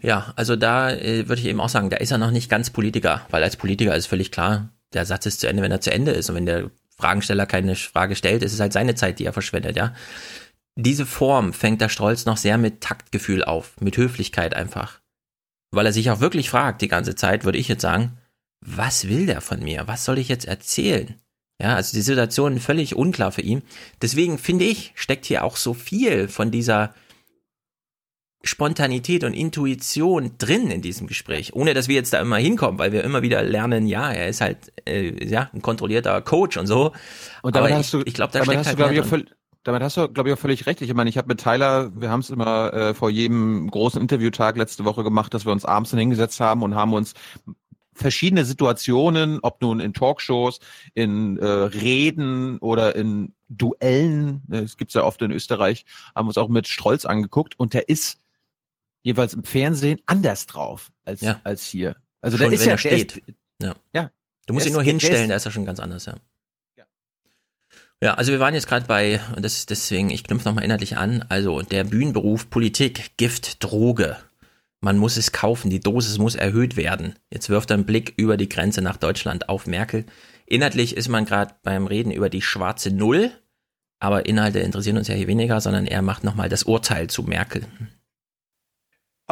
Ja, 0.00 0.32
also 0.36 0.56
da 0.56 0.90
äh, 0.90 1.28
würde 1.28 1.40
ich 1.40 1.46
eben 1.46 1.60
auch 1.60 1.68
sagen, 1.68 1.90
da 1.90 1.98
ist 1.98 2.10
er 2.10 2.18
noch 2.18 2.30
nicht 2.30 2.50
ganz 2.50 2.70
Politiker, 2.70 3.26
weil 3.30 3.42
als 3.42 3.56
Politiker 3.56 3.94
ist 3.94 4.06
völlig 4.06 4.30
klar, 4.32 4.70
der 4.92 5.06
Satz 5.06 5.26
ist 5.26 5.40
zu 5.40 5.48
Ende, 5.48 5.62
wenn 5.62 5.70
er 5.72 5.80
zu 5.80 5.92
Ende 5.92 6.10
ist. 6.10 6.28
Und 6.28 6.36
wenn 6.36 6.46
der 6.46 6.70
Fragensteller 6.96 7.46
keine 7.46 7.76
Frage 7.76 8.16
stellt, 8.16 8.42
ist 8.42 8.52
es 8.52 8.60
halt 8.60 8.72
seine 8.72 8.94
Zeit, 8.94 9.18
die 9.18 9.24
er 9.24 9.32
verschwendet, 9.32 9.76
ja. 9.76 9.94
diese 10.76 11.06
Form 11.06 11.52
fängt 11.52 11.80
der 11.80 11.88
Strolz 11.88 12.26
noch 12.26 12.36
sehr 12.36 12.58
mit 12.58 12.80
Taktgefühl 12.80 13.44
auf, 13.44 13.80
mit 13.80 13.96
Höflichkeit 13.96 14.54
einfach. 14.54 15.00
Weil 15.70 15.86
er 15.86 15.92
sich 15.92 16.10
auch 16.10 16.20
wirklich 16.20 16.50
fragt, 16.50 16.82
die 16.82 16.88
ganze 16.88 17.14
Zeit, 17.14 17.44
würde 17.44 17.58
ich 17.58 17.68
jetzt 17.68 17.82
sagen, 17.82 18.18
was 18.60 19.08
will 19.08 19.26
der 19.26 19.40
von 19.40 19.60
mir? 19.60 19.88
Was 19.88 20.04
soll 20.04 20.18
ich 20.18 20.28
jetzt 20.28 20.44
erzählen? 20.44 21.16
Ja, 21.60 21.76
also 21.76 21.94
die 21.94 22.02
Situation 22.02 22.60
völlig 22.60 22.96
unklar 22.96 23.32
für 23.32 23.42
ihn. 23.42 23.62
Deswegen 24.00 24.38
finde 24.38 24.64
ich, 24.64 24.92
steckt 24.94 25.26
hier 25.26 25.44
auch 25.44 25.56
so 25.56 25.74
viel 25.74 26.28
von 26.28 26.50
dieser 26.50 26.94
Spontanität 28.44 29.24
und 29.24 29.34
Intuition 29.34 30.32
drin 30.38 30.70
in 30.70 30.82
diesem 30.82 31.06
Gespräch, 31.06 31.54
ohne 31.54 31.74
dass 31.74 31.88
wir 31.88 31.94
jetzt 31.94 32.12
da 32.12 32.20
immer 32.20 32.36
hinkommen, 32.36 32.78
weil 32.78 32.92
wir 32.92 33.04
immer 33.04 33.22
wieder 33.22 33.42
lernen, 33.42 33.86
ja, 33.86 34.12
er 34.12 34.28
ist 34.28 34.40
halt 34.40 34.72
äh, 34.84 35.24
ja 35.24 35.48
ein 35.52 35.62
kontrollierter 35.62 36.20
Coach 36.22 36.56
und 36.56 36.66
so. 36.66 36.92
Und 37.42 37.54
damit 37.54 37.70
Aber 37.70 37.78
hast 37.78 37.86
ich, 37.86 37.90
du, 37.92 38.02
ich 38.04 38.14
glaube, 38.14 38.32
da 38.32 38.40
damit 38.40 38.46
steckt 38.46 38.58
hast 38.58 38.66
halt 38.66 38.78
du, 38.78 39.02
glaube 39.02 39.18
mehr 39.18 39.24
damit 39.64 39.82
hast 39.82 39.96
du, 39.96 40.08
glaube 40.08 40.28
ich, 40.28 40.34
auch 40.34 40.38
völlig 40.38 40.66
recht. 40.66 40.82
Ich 40.82 40.92
meine, 40.92 41.08
ich 41.08 41.16
habe 41.16 41.28
mit 41.28 41.40
Tyler, 41.40 41.92
wir 41.94 42.10
haben 42.10 42.20
es 42.20 42.30
immer 42.30 42.72
äh, 42.72 42.94
vor 42.94 43.10
jedem 43.10 43.70
großen 43.70 44.00
Interviewtag 44.00 44.56
letzte 44.56 44.84
Woche 44.84 45.04
gemacht, 45.04 45.32
dass 45.34 45.44
wir 45.44 45.52
uns 45.52 45.64
abends 45.64 45.90
dann 45.90 46.00
hingesetzt 46.00 46.40
haben 46.40 46.62
und 46.62 46.74
haben 46.74 46.94
uns 46.94 47.14
verschiedene 47.94 48.44
Situationen, 48.44 49.38
ob 49.42 49.62
nun 49.62 49.78
in 49.78 49.92
Talkshows, 49.92 50.58
in 50.94 51.38
äh, 51.38 51.46
Reden 51.46 52.58
oder 52.58 52.96
in 52.96 53.34
Duellen, 53.48 54.42
äh, 54.50 54.58
es 54.58 54.76
gibt's 54.76 54.94
ja 54.94 55.04
oft 55.04 55.22
in 55.22 55.30
Österreich, 55.30 55.84
haben 56.16 56.26
uns 56.26 56.38
auch 56.38 56.48
mit 56.48 56.66
Strolz 56.66 57.04
angeguckt 57.04 57.58
und 57.58 57.74
der 57.74 57.88
ist 57.88 58.18
jeweils 59.02 59.34
im 59.34 59.44
Fernsehen 59.44 60.00
anders 60.06 60.46
drauf 60.46 60.90
als, 61.04 61.20
Ja. 61.20 61.40
als 61.44 61.64
hier. 61.64 61.96
Also 62.20 62.36
Schon, 62.38 62.50
der 62.50 62.52
ist 62.54 62.60
wenn 62.60 62.66
ja, 62.68 62.74
er 62.74 62.78
steht. 62.78 63.16
Ist, 63.18 63.34
Ja. 63.60 63.74
ja. 63.94 64.10
Du 64.46 64.54
musst 64.54 64.66
ihn 64.66 64.72
nur 64.72 64.82
ist- 64.82 64.88
hinstellen, 64.88 65.22
ist- 65.24 65.30
da 65.30 65.36
ist 65.36 65.46
er 65.46 65.52
schon 65.52 65.64
ganz 65.66 65.80
anders, 65.80 66.06
ja. 66.06 66.14
Ja, 68.02 68.14
also 68.14 68.32
wir 68.32 68.40
waren 68.40 68.54
jetzt 68.54 68.66
gerade 68.66 68.86
bei, 68.86 69.20
und 69.36 69.44
das 69.44 69.64
deswegen, 69.66 70.10
ich 70.10 70.24
knüpfe 70.24 70.48
nochmal 70.48 70.64
inhaltlich 70.64 70.96
an, 70.96 71.24
also 71.28 71.62
der 71.62 71.84
Bühnenberuf 71.84 72.50
Politik, 72.50 73.16
Gift, 73.16 73.62
Droge. 73.62 74.16
Man 74.80 74.98
muss 74.98 75.16
es 75.16 75.30
kaufen, 75.30 75.70
die 75.70 75.78
Dosis 75.78 76.18
muss 76.18 76.34
erhöht 76.34 76.76
werden. 76.76 77.14
Jetzt 77.30 77.48
wirft 77.48 77.70
er 77.70 77.74
einen 77.74 77.86
Blick 77.86 78.14
über 78.16 78.36
die 78.36 78.48
Grenze 78.48 78.82
nach 78.82 78.96
Deutschland 78.96 79.48
auf 79.48 79.68
Merkel. 79.68 80.04
Inhaltlich 80.46 80.96
ist 80.96 81.08
man 81.08 81.24
gerade 81.26 81.54
beim 81.62 81.86
Reden 81.86 82.10
über 82.10 82.28
die 82.28 82.42
schwarze 82.42 82.90
Null, 82.90 83.30
aber 84.00 84.26
Inhalte 84.26 84.58
interessieren 84.58 84.96
uns 84.96 85.06
ja 85.06 85.14
hier 85.14 85.28
weniger, 85.28 85.60
sondern 85.60 85.86
er 85.86 86.02
macht 86.02 86.24
nochmal 86.24 86.48
das 86.48 86.64
Urteil 86.64 87.06
zu 87.08 87.22
Merkel. 87.22 87.64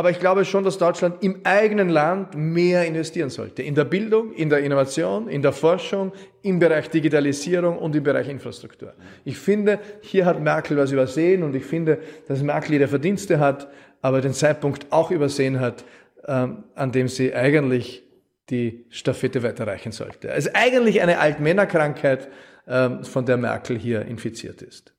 Aber 0.01 0.11
ich 0.11 0.19
glaube 0.19 0.47
schon, 0.47 0.65
dass 0.65 0.79
Deutschland 0.79 1.23
im 1.23 1.43
eigenen 1.45 1.91
Land 1.91 2.35
mehr 2.35 2.87
investieren 2.87 3.29
sollte. 3.29 3.63
In 3.63 3.75
der 3.75 3.85
Bildung, 3.85 4.33
in 4.33 4.49
der 4.49 4.61
Innovation, 4.61 5.29
in 5.29 5.43
der 5.43 5.53
Forschung, 5.53 6.13
im 6.41 6.59
Bereich 6.59 6.89
Digitalisierung 6.89 7.77
und 7.77 7.95
im 7.95 8.03
Bereich 8.03 8.27
Infrastruktur. 8.27 8.95
Ich 9.27 9.37
finde, 9.37 9.79
hier 10.01 10.25
hat 10.25 10.41
Merkel 10.41 10.79
was 10.79 10.91
übersehen 10.91 11.43
und 11.43 11.55
ich 11.55 11.67
finde, 11.67 11.99
dass 12.27 12.43
Merkel 12.43 12.77
ihre 12.77 12.89
Verdienste 12.89 13.41
hat, 13.41 13.69
aber 14.01 14.23
den 14.23 14.33
Zeitpunkt 14.33 14.87
auch 14.89 15.11
übersehen 15.11 15.61
hat, 15.61 15.85
ähm, 16.27 16.65
an 16.75 16.93
dem 16.93 17.07
sie 17.07 17.35
eigentlich 17.35 18.03
die 18.49 18.87
Stafette 18.89 19.43
weiterreichen 19.43 19.93
sollte. 19.93 20.29
Es 20.29 20.47
ist 20.47 20.57
eigentlich 20.57 21.03
eine 21.03 21.19
Altmännerkrankheit, 21.19 22.31
ähm, 22.67 23.05
von 23.05 23.27
der 23.27 23.37
Merkel 23.37 23.79
hier 23.79 24.07
infiziert 24.07 24.63
ist. 24.63 24.95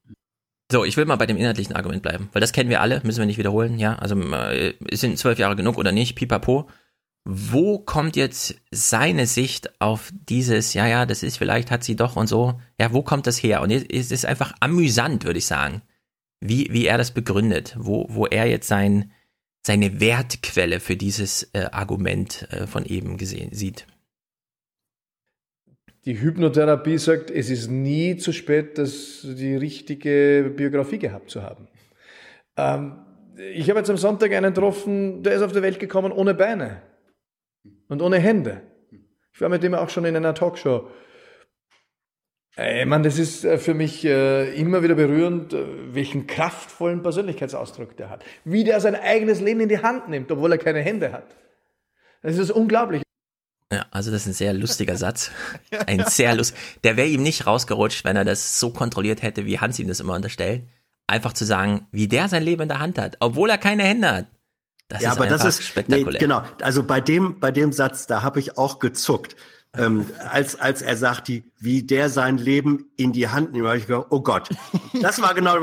So, 0.72 0.86
ich 0.86 0.96
will 0.96 1.06
mal 1.06 1.18
bei 1.18 1.26
dem 1.26 1.36
inhaltlichen 1.36 1.76
Argument 1.76 2.02
bleiben, 2.02 2.30
weil 2.32 2.40
das 2.40 2.54
kennen 2.54 2.70
wir 2.70 2.80
alle, 2.80 3.02
müssen 3.04 3.20
wir 3.20 3.26
nicht 3.26 3.38
wiederholen, 3.38 3.78
ja. 3.78 3.96
Also 3.96 4.16
äh, 4.16 4.74
sind 4.92 5.18
zwölf 5.18 5.38
Jahre 5.38 5.58
genug 5.58 5.78
oder 5.78 5.92
nicht, 5.92 6.16
pipapo. 6.16 6.70
Wo 7.26 7.78
kommt 7.78 8.16
jetzt 8.16 8.56
seine 8.72 9.28
Sicht 9.28 9.82
auf 9.82 10.12
dieses, 10.14 10.74
ja, 10.74 10.88
ja, 10.88 11.06
das 11.06 11.24
ist 11.24 11.38
vielleicht 11.38 11.70
hat 11.72 11.84
sie 11.84 11.96
doch 11.96 12.16
und 12.16 12.28
so, 12.28 12.60
ja, 12.80 12.94
wo 12.94 13.04
kommt 13.04 13.28
das 13.28 13.44
her? 13.44 13.62
Und 13.62 13.70
es 13.70 14.12
ist 14.12 14.26
einfach 14.26 14.54
amüsant, 14.62 15.26
würde 15.26 15.40
ich 15.40 15.46
sagen, 15.46 15.82
wie, 16.40 16.70
wie 16.72 16.86
er 16.86 16.98
das 16.98 17.12
begründet, 17.12 17.76
wo, 17.78 18.08
wo 18.10 18.26
er 18.26 18.46
jetzt 18.46 18.68
sein, 18.68 19.12
seine 19.68 20.00
Wertquelle 20.00 20.80
für 20.80 20.96
dieses 20.96 21.44
äh, 21.54 21.68
Argument 21.72 22.48
äh, 22.50 22.66
von 22.66 22.86
eben 22.86 23.18
gesehen 23.18 23.54
sieht. 23.54 23.86
Die 26.06 26.20
Hypnotherapie 26.20 26.98
sagt, 26.98 27.30
es 27.30 27.50
ist 27.50 27.70
nie 27.70 28.18
zu 28.18 28.32
spät, 28.32 28.78
das, 28.78 29.22
die 29.24 29.56
richtige 29.56 30.52
Biografie 30.56 30.98
gehabt 30.98 31.30
zu 31.30 31.44
haben. 31.44 31.68
Ähm, 32.58 33.06
ich 33.54 33.70
habe 33.70 33.80
jetzt 33.80 33.90
am 33.90 33.98
Sonntag 33.98 34.34
einen 34.34 34.54
getroffen, 34.54 35.22
der 35.24 35.34
ist 35.34 35.42
auf 35.42 35.52
die 35.52 35.62
Welt 35.62 35.80
gekommen 35.80 36.12
ohne 36.12 36.34
Beine 36.34 36.82
und 37.88 38.02
ohne 38.02 38.18
Hände. 38.18 38.62
Ich 39.34 39.42
war 39.42 39.50
mit 39.50 39.64
dem 39.64 39.76
auch 39.76 39.90
schon 39.90 40.06
in 40.06 40.16
einer 40.16 40.34
Talkshow. 40.34 40.90
Ey, 42.56 42.86
Mann, 42.86 43.04
das 43.04 43.18
ist 43.18 43.46
äh, 43.46 43.58
für 43.58 43.74
mich 43.74 44.04
äh, 44.04 44.54
immer 44.60 44.84
wieder 44.84 44.96
berührend, 44.96 45.54
äh, 45.54 45.94
welchen 45.94 46.28
kraftvollen 46.28 47.02
Persönlichkeitsausdruck 47.02 47.96
der 47.96 48.10
hat. 48.10 48.26
Wie 48.44 48.64
der 48.64 48.82
sein 48.82 48.96
eigenes 48.96 49.40
Leben 49.40 49.62
in 49.62 49.70
die 49.70 49.80
Hand 49.80 50.10
nimmt, 50.10 50.32
obwohl 50.32 50.52
er 50.52 50.58
keine 50.58 50.80
Hände 50.80 51.14
hat. 51.14 51.36
Das 52.22 52.38
ist 52.38 52.52
unglaublich. 52.52 53.04
Ja, 53.72 53.86
also 53.90 54.12
das 54.12 54.24
ist 54.24 54.28
ein 54.28 54.34
sehr 54.34 54.54
lustiger 54.54 54.98
Satz. 54.98 55.32
Ein 55.88 56.04
sehr 56.06 56.36
lust. 56.36 56.54
Der 56.84 56.98
wäre 56.98 57.08
ihm 57.08 57.24
nicht 57.24 57.48
rausgerutscht, 57.48 58.04
wenn 58.04 58.18
er 58.18 58.26
das 58.26 58.60
so 58.60 58.72
kontrolliert 58.72 59.22
hätte, 59.22 59.46
wie 59.46 59.60
Hans 59.60 59.80
ihm 59.80 59.88
das 59.88 60.02
immer 60.02 60.14
unterstellt. 60.14 60.64
Einfach 61.08 61.32
zu 61.32 61.46
sagen, 61.46 61.88
wie 61.92 62.10
der 62.10 62.28
sein 62.28 62.44
Leben 62.44 62.64
in 62.64 62.68
der 62.68 62.80
Hand 62.80 63.00
hat, 63.00 63.16
obwohl 63.22 63.50
er 63.50 63.58
keine 63.58 63.84
Hände 63.84 64.12
hat. 64.12 64.28
Das 64.90 65.02
ja, 65.02 65.12
ist 65.12 65.18
aber 65.18 65.28
das 65.28 65.46
ist 65.46 65.64
spektakulär. 65.64 66.12
Nee, 66.12 66.20
genau. 66.20 66.44
Also 66.62 66.84
bei 66.84 67.00
dem, 67.00 67.40
bei 67.40 67.52
dem 67.52 67.72
Satz, 67.72 68.08
da 68.08 68.24
habe 68.24 68.42
ich 68.42 68.58
auch 68.58 68.80
gezuckt. 68.80 69.38
Ähm, 69.78 70.06
als, 70.30 70.60
als 70.60 70.82
er 70.82 70.98
sagt, 70.98 71.30
die, 71.30 71.46
wie 71.58 71.84
der 71.84 72.10
sein 72.10 72.38
Leben 72.38 72.92
in 72.98 73.14
die 73.14 73.30
Hand 73.30 73.54
nimmt, 73.54 73.68
habe 73.68 73.78
ich 73.78 73.88
gedacht, 73.88 74.08
oh 74.10 74.22
Gott. 74.22 74.50
Das 75.02 75.22
war 75.22 75.34
genau, 75.34 75.56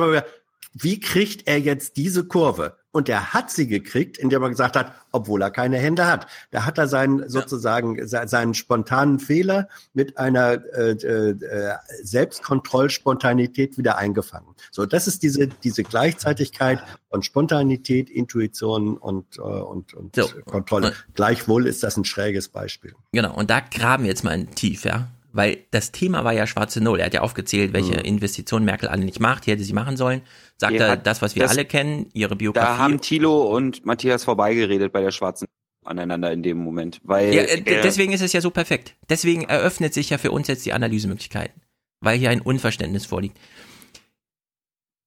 wie 0.72 0.98
kriegt 0.98 1.46
er 1.46 1.60
jetzt 1.60 1.98
diese 1.98 2.24
Kurve? 2.24 2.77
Und 2.90 3.08
er 3.10 3.34
hat 3.34 3.50
sie 3.50 3.66
gekriegt, 3.66 4.16
indem 4.16 4.42
er 4.42 4.48
gesagt 4.48 4.74
hat, 4.74 4.92
obwohl 5.12 5.42
er 5.42 5.50
keine 5.50 5.76
Hände 5.76 6.06
hat. 6.06 6.26
Da 6.50 6.64
hat 6.64 6.78
er 6.78 6.88
seinen 6.88 7.28
sozusagen 7.28 8.08
se- 8.08 8.26
seinen 8.26 8.54
spontanen 8.54 9.18
Fehler 9.18 9.68
mit 9.92 10.16
einer 10.16 10.52
äh, 10.74 10.92
äh, 10.92 11.74
Selbstkontrollspontanität 12.02 13.78
wieder 13.78 13.98
eingefangen. 13.98 14.54
So, 14.70 14.86
das 14.86 15.06
ist 15.06 15.22
diese 15.22 15.48
diese 15.48 15.82
Gleichzeitigkeit 15.82 16.80
von 17.10 17.22
Spontanität, 17.22 18.10
Intuition 18.10 18.96
und 18.96 19.36
äh, 19.38 19.40
und, 19.42 19.94
und 19.94 20.16
So. 20.16 20.28
Kontrolle. 20.46 20.92
Gleichwohl 21.14 21.66
ist 21.66 21.82
das 21.82 21.96
ein 21.96 22.04
schräges 22.04 22.48
Beispiel. 22.48 22.94
Genau, 23.12 23.34
und 23.34 23.50
da 23.50 23.60
graben 23.60 24.04
wir 24.04 24.10
jetzt 24.10 24.24
mal 24.24 24.34
in 24.34 24.50
tief, 24.54 24.84
ja. 24.84 25.08
Weil 25.30 25.58
das 25.70 25.92
Thema 25.92 26.24
war 26.24 26.32
ja 26.32 26.46
schwarze 26.46 26.80
Null. 26.80 27.00
Er 27.00 27.06
hat 27.06 27.14
ja 27.14 27.20
aufgezählt, 27.20 27.72
welche 27.74 27.92
Mhm. 27.92 27.98
Investitionen 28.04 28.64
Merkel 28.64 28.88
alle 28.88 29.04
nicht 29.04 29.20
macht. 29.20 29.46
Die 29.46 29.50
hätte 29.50 29.62
sie 29.62 29.74
machen 29.74 29.96
sollen. 29.96 30.22
Sagt 30.56 30.74
Er 30.74 30.86
er, 30.88 30.96
das, 30.96 31.20
was 31.22 31.34
wir 31.34 31.42
das- 31.42 31.52
alle 31.52 31.64
kennen, 31.66 32.08
ihre 32.14 32.30
Da 32.30 32.34
Biografie. 32.36 32.78
haben 32.78 33.00
Thilo 33.00 33.54
und 33.54 33.84
Matthias 33.84 34.24
vorbeigeredet 34.24 34.92
bei 34.92 35.02
der 35.02 35.10
Schwarzen 35.10 35.46
aneinander 35.84 36.32
in 36.32 36.42
dem 36.42 36.58
Moment. 36.58 37.00
Weil 37.04 37.34
ja, 37.34 37.42
äh, 37.42 37.60
deswegen 37.62 38.12
ist 38.12 38.22
es 38.22 38.32
ja 38.32 38.40
so 38.40 38.50
perfekt. 38.50 38.96
Deswegen 39.08 39.42
eröffnet 39.44 39.92
sich 39.94 40.10
ja 40.10 40.18
für 40.18 40.30
uns 40.32 40.48
jetzt 40.48 40.64
die 40.66 40.72
Analysemöglichkeiten. 40.72 41.60
Weil 42.00 42.18
hier 42.18 42.30
ein 42.30 42.40
Unverständnis 42.40 43.04
vorliegt. 43.06 43.38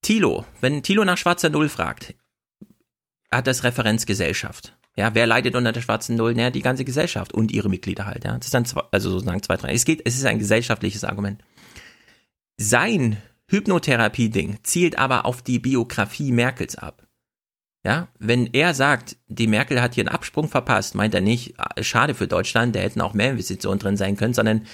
Thilo, 0.02 0.46
wenn 0.62 0.84
Thilo 0.84 1.04
nach 1.06 1.18
schwarzer 1.18 1.50
Null 1.50 1.70
fragt, 1.70 2.16
hat 3.32 3.48
das 3.48 3.64
Referenzgesellschaft. 3.64 4.76
Ja, 4.98 5.16
wer 5.16 5.26
leidet 5.26 5.56
unter 5.56 5.72
der 5.72 5.82
schwarzen 5.82 6.18
Null? 6.18 6.34
Naja, 6.34 6.50
die 6.50 6.62
ganze 6.62 6.84
Gesellschaft 6.84 7.34
und 7.34 7.52
ihre 7.52 7.70
Mitglieder 7.70 8.06
halt. 8.06 8.26
Ja, 8.26 8.38
das 8.38 8.48
ist 8.48 8.54
dann 8.54 8.66
zwei, 8.66 8.82
also 8.92 9.10
sozusagen 9.10 9.42
zwei, 9.42 9.58
drei. 9.58 9.74
Es 9.74 9.86
geht, 9.86 10.02
es 10.06 10.16
ist 10.16 10.26
ein 10.26 10.40
gesellschaftliches 10.40 11.04
Argument. 11.04 11.42
Sein 12.58 13.18
Hypnotherapie-Ding 13.48 14.60
zielt 14.64 14.98
aber 14.98 15.26
auf 15.26 15.42
die 15.42 15.60
Biografie 15.60 16.32
Merkels 16.32 16.76
ab. 16.76 17.08
Ja, 17.84 18.10
wenn 18.20 18.48
er 18.54 18.76
sagt, 18.76 19.18
die 19.28 19.48
Merkel 19.48 19.82
hat 19.82 19.96
hier 19.96 20.04
einen 20.04 20.16
Absprung 20.16 20.48
verpasst, 20.48 20.94
meint 20.94 21.16
er 21.16 21.22
nicht, 21.22 21.60
ah, 21.60 21.82
schade 21.82 22.14
für 22.14 22.28
Deutschland, 22.28 22.76
da 22.76 22.80
hätten 22.80 23.02
auch 23.02 23.16
mehr 23.16 23.32
Investitionen 23.32 23.80
drin 23.80 23.98
sein 23.98 24.18
können, 24.18 24.36
sondern 24.36 24.68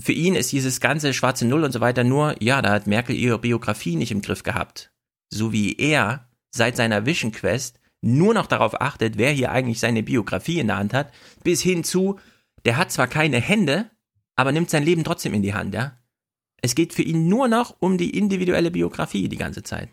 für 0.00 0.12
ihn 0.12 0.34
ist 0.34 0.50
dieses 0.50 0.80
ganze 0.80 1.14
schwarze 1.14 1.46
Null 1.46 1.62
und 1.62 1.72
so 1.72 1.80
weiter 1.80 2.02
nur, 2.02 2.34
ja, 2.42 2.60
da 2.60 2.70
hat 2.72 2.88
Merkel 2.88 3.14
ihre 3.14 3.38
Biografie 3.38 3.94
nicht 3.94 4.10
im 4.10 4.22
Griff 4.22 4.42
gehabt. 4.42 4.90
So 5.28 5.52
wie 5.52 5.76
er 5.76 6.28
seit 6.50 6.76
seiner 6.76 7.06
Vision 7.06 7.30
Quest 7.30 7.79
nur 8.02 8.34
noch 8.34 8.46
darauf 8.46 8.80
achtet, 8.80 9.18
wer 9.18 9.30
hier 9.30 9.50
eigentlich 9.50 9.80
seine 9.80 10.02
Biografie 10.02 10.58
in 10.58 10.68
der 10.68 10.78
Hand 10.78 10.94
hat, 10.94 11.12
bis 11.44 11.60
hin 11.62 11.84
zu, 11.84 12.18
der 12.64 12.76
hat 12.76 12.92
zwar 12.92 13.06
keine 13.06 13.38
Hände, 13.40 13.90
aber 14.36 14.52
nimmt 14.52 14.70
sein 14.70 14.84
Leben 14.84 15.04
trotzdem 15.04 15.34
in 15.34 15.42
die 15.42 15.54
Hand, 15.54 15.74
ja. 15.74 15.96
Es 16.62 16.74
geht 16.74 16.92
für 16.92 17.02
ihn 17.02 17.28
nur 17.28 17.48
noch 17.48 17.76
um 17.80 17.96
die 17.96 18.16
individuelle 18.16 18.70
Biografie 18.70 19.28
die 19.28 19.36
ganze 19.36 19.62
Zeit. 19.62 19.88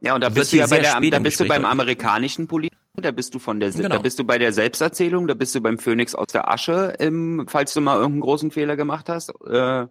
Ja, 0.00 0.14
und 0.14 0.20
da 0.20 0.28
bist 0.28 0.52
du 0.52 0.58
ja 0.58 0.66
bei 0.66 0.80
der, 0.80 1.00
da 1.00 1.18
bist 1.18 1.40
du 1.40 1.46
beim 1.46 1.64
amerikanischen 1.64 2.46
Politiker, 2.46 2.76
da 2.96 3.10
bist 3.10 3.34
du 3.34 3.38
von 3.38 3.60
der, 3.60 3.70
Genau. 3.70 3.88
da 3.88 3.98
bist 3.98 4.18
du 4.18 4.24
bei 4.24 4.38
der 4.38 4.52
Selbsterzählung, 4.52 5.26
da 5.26 5.34
bist 5.34 5.54
du 5.54 5.60
beim 5.60 5.78
Phönix 5.78 6.14
aus 6.14 6.28
der 6.28 6.50
Asche, 6.50 6.94
im, 6.98 7.46
falls 7.48 7.72
du 7.72 7.80
mal 7.80 7.96
irgendeinen 7.96 8.20
großen 8.20 8.50
Fehler 8.50 8.76
gemacht 8.76 9.08
hast. 9.08 9.30
Äh, 9.46 9.86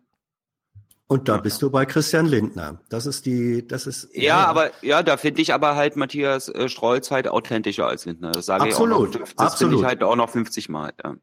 Und 1.11 1.27
da 1.27 1.37
bist 1.37 1.63
du 1.63 1.71
bei 1.71 1.87
Christian 1.87 2.27
Lindner. 2.27 2.81
Das 2.89 3.07
ist 3.07 3.25
die, 3.25 3.67
das 3.67 3.87
ist 3.87 4.09
ja, 4.13 4.45
aber 4.45 4.69
ja, 4.83 5.01
da 5.01 5.17
finde 5.17 5.41
ich 5.41 5.55
aber 5.55 5.75
halt 5.75 5.95
Matthias 5.95 6.49
äh, 6.49 6.69
Strolz 6.69 7.09
halt 7.09 7.27
authentischer 7.27 7.87
als 7.87 8.05
Lindner. 8.05 8.31
Das 8.31 8.45
sage 8.45 8.65
Absolut, 8.65 9.15
ich 9.15 9.15
auch 9.15 9.19
noch. 9.19 9.19
Das 9.19 9.29
finde 9.29 9.43
absolut. 9.43 9.79
ich 9.79 9.85
halt 9.85 10.03
auch 10.03 10.15
noch 10.15 10.29
50 10.29 10.69
Mal. 10.69 10.93
Ja. 11.03 11.15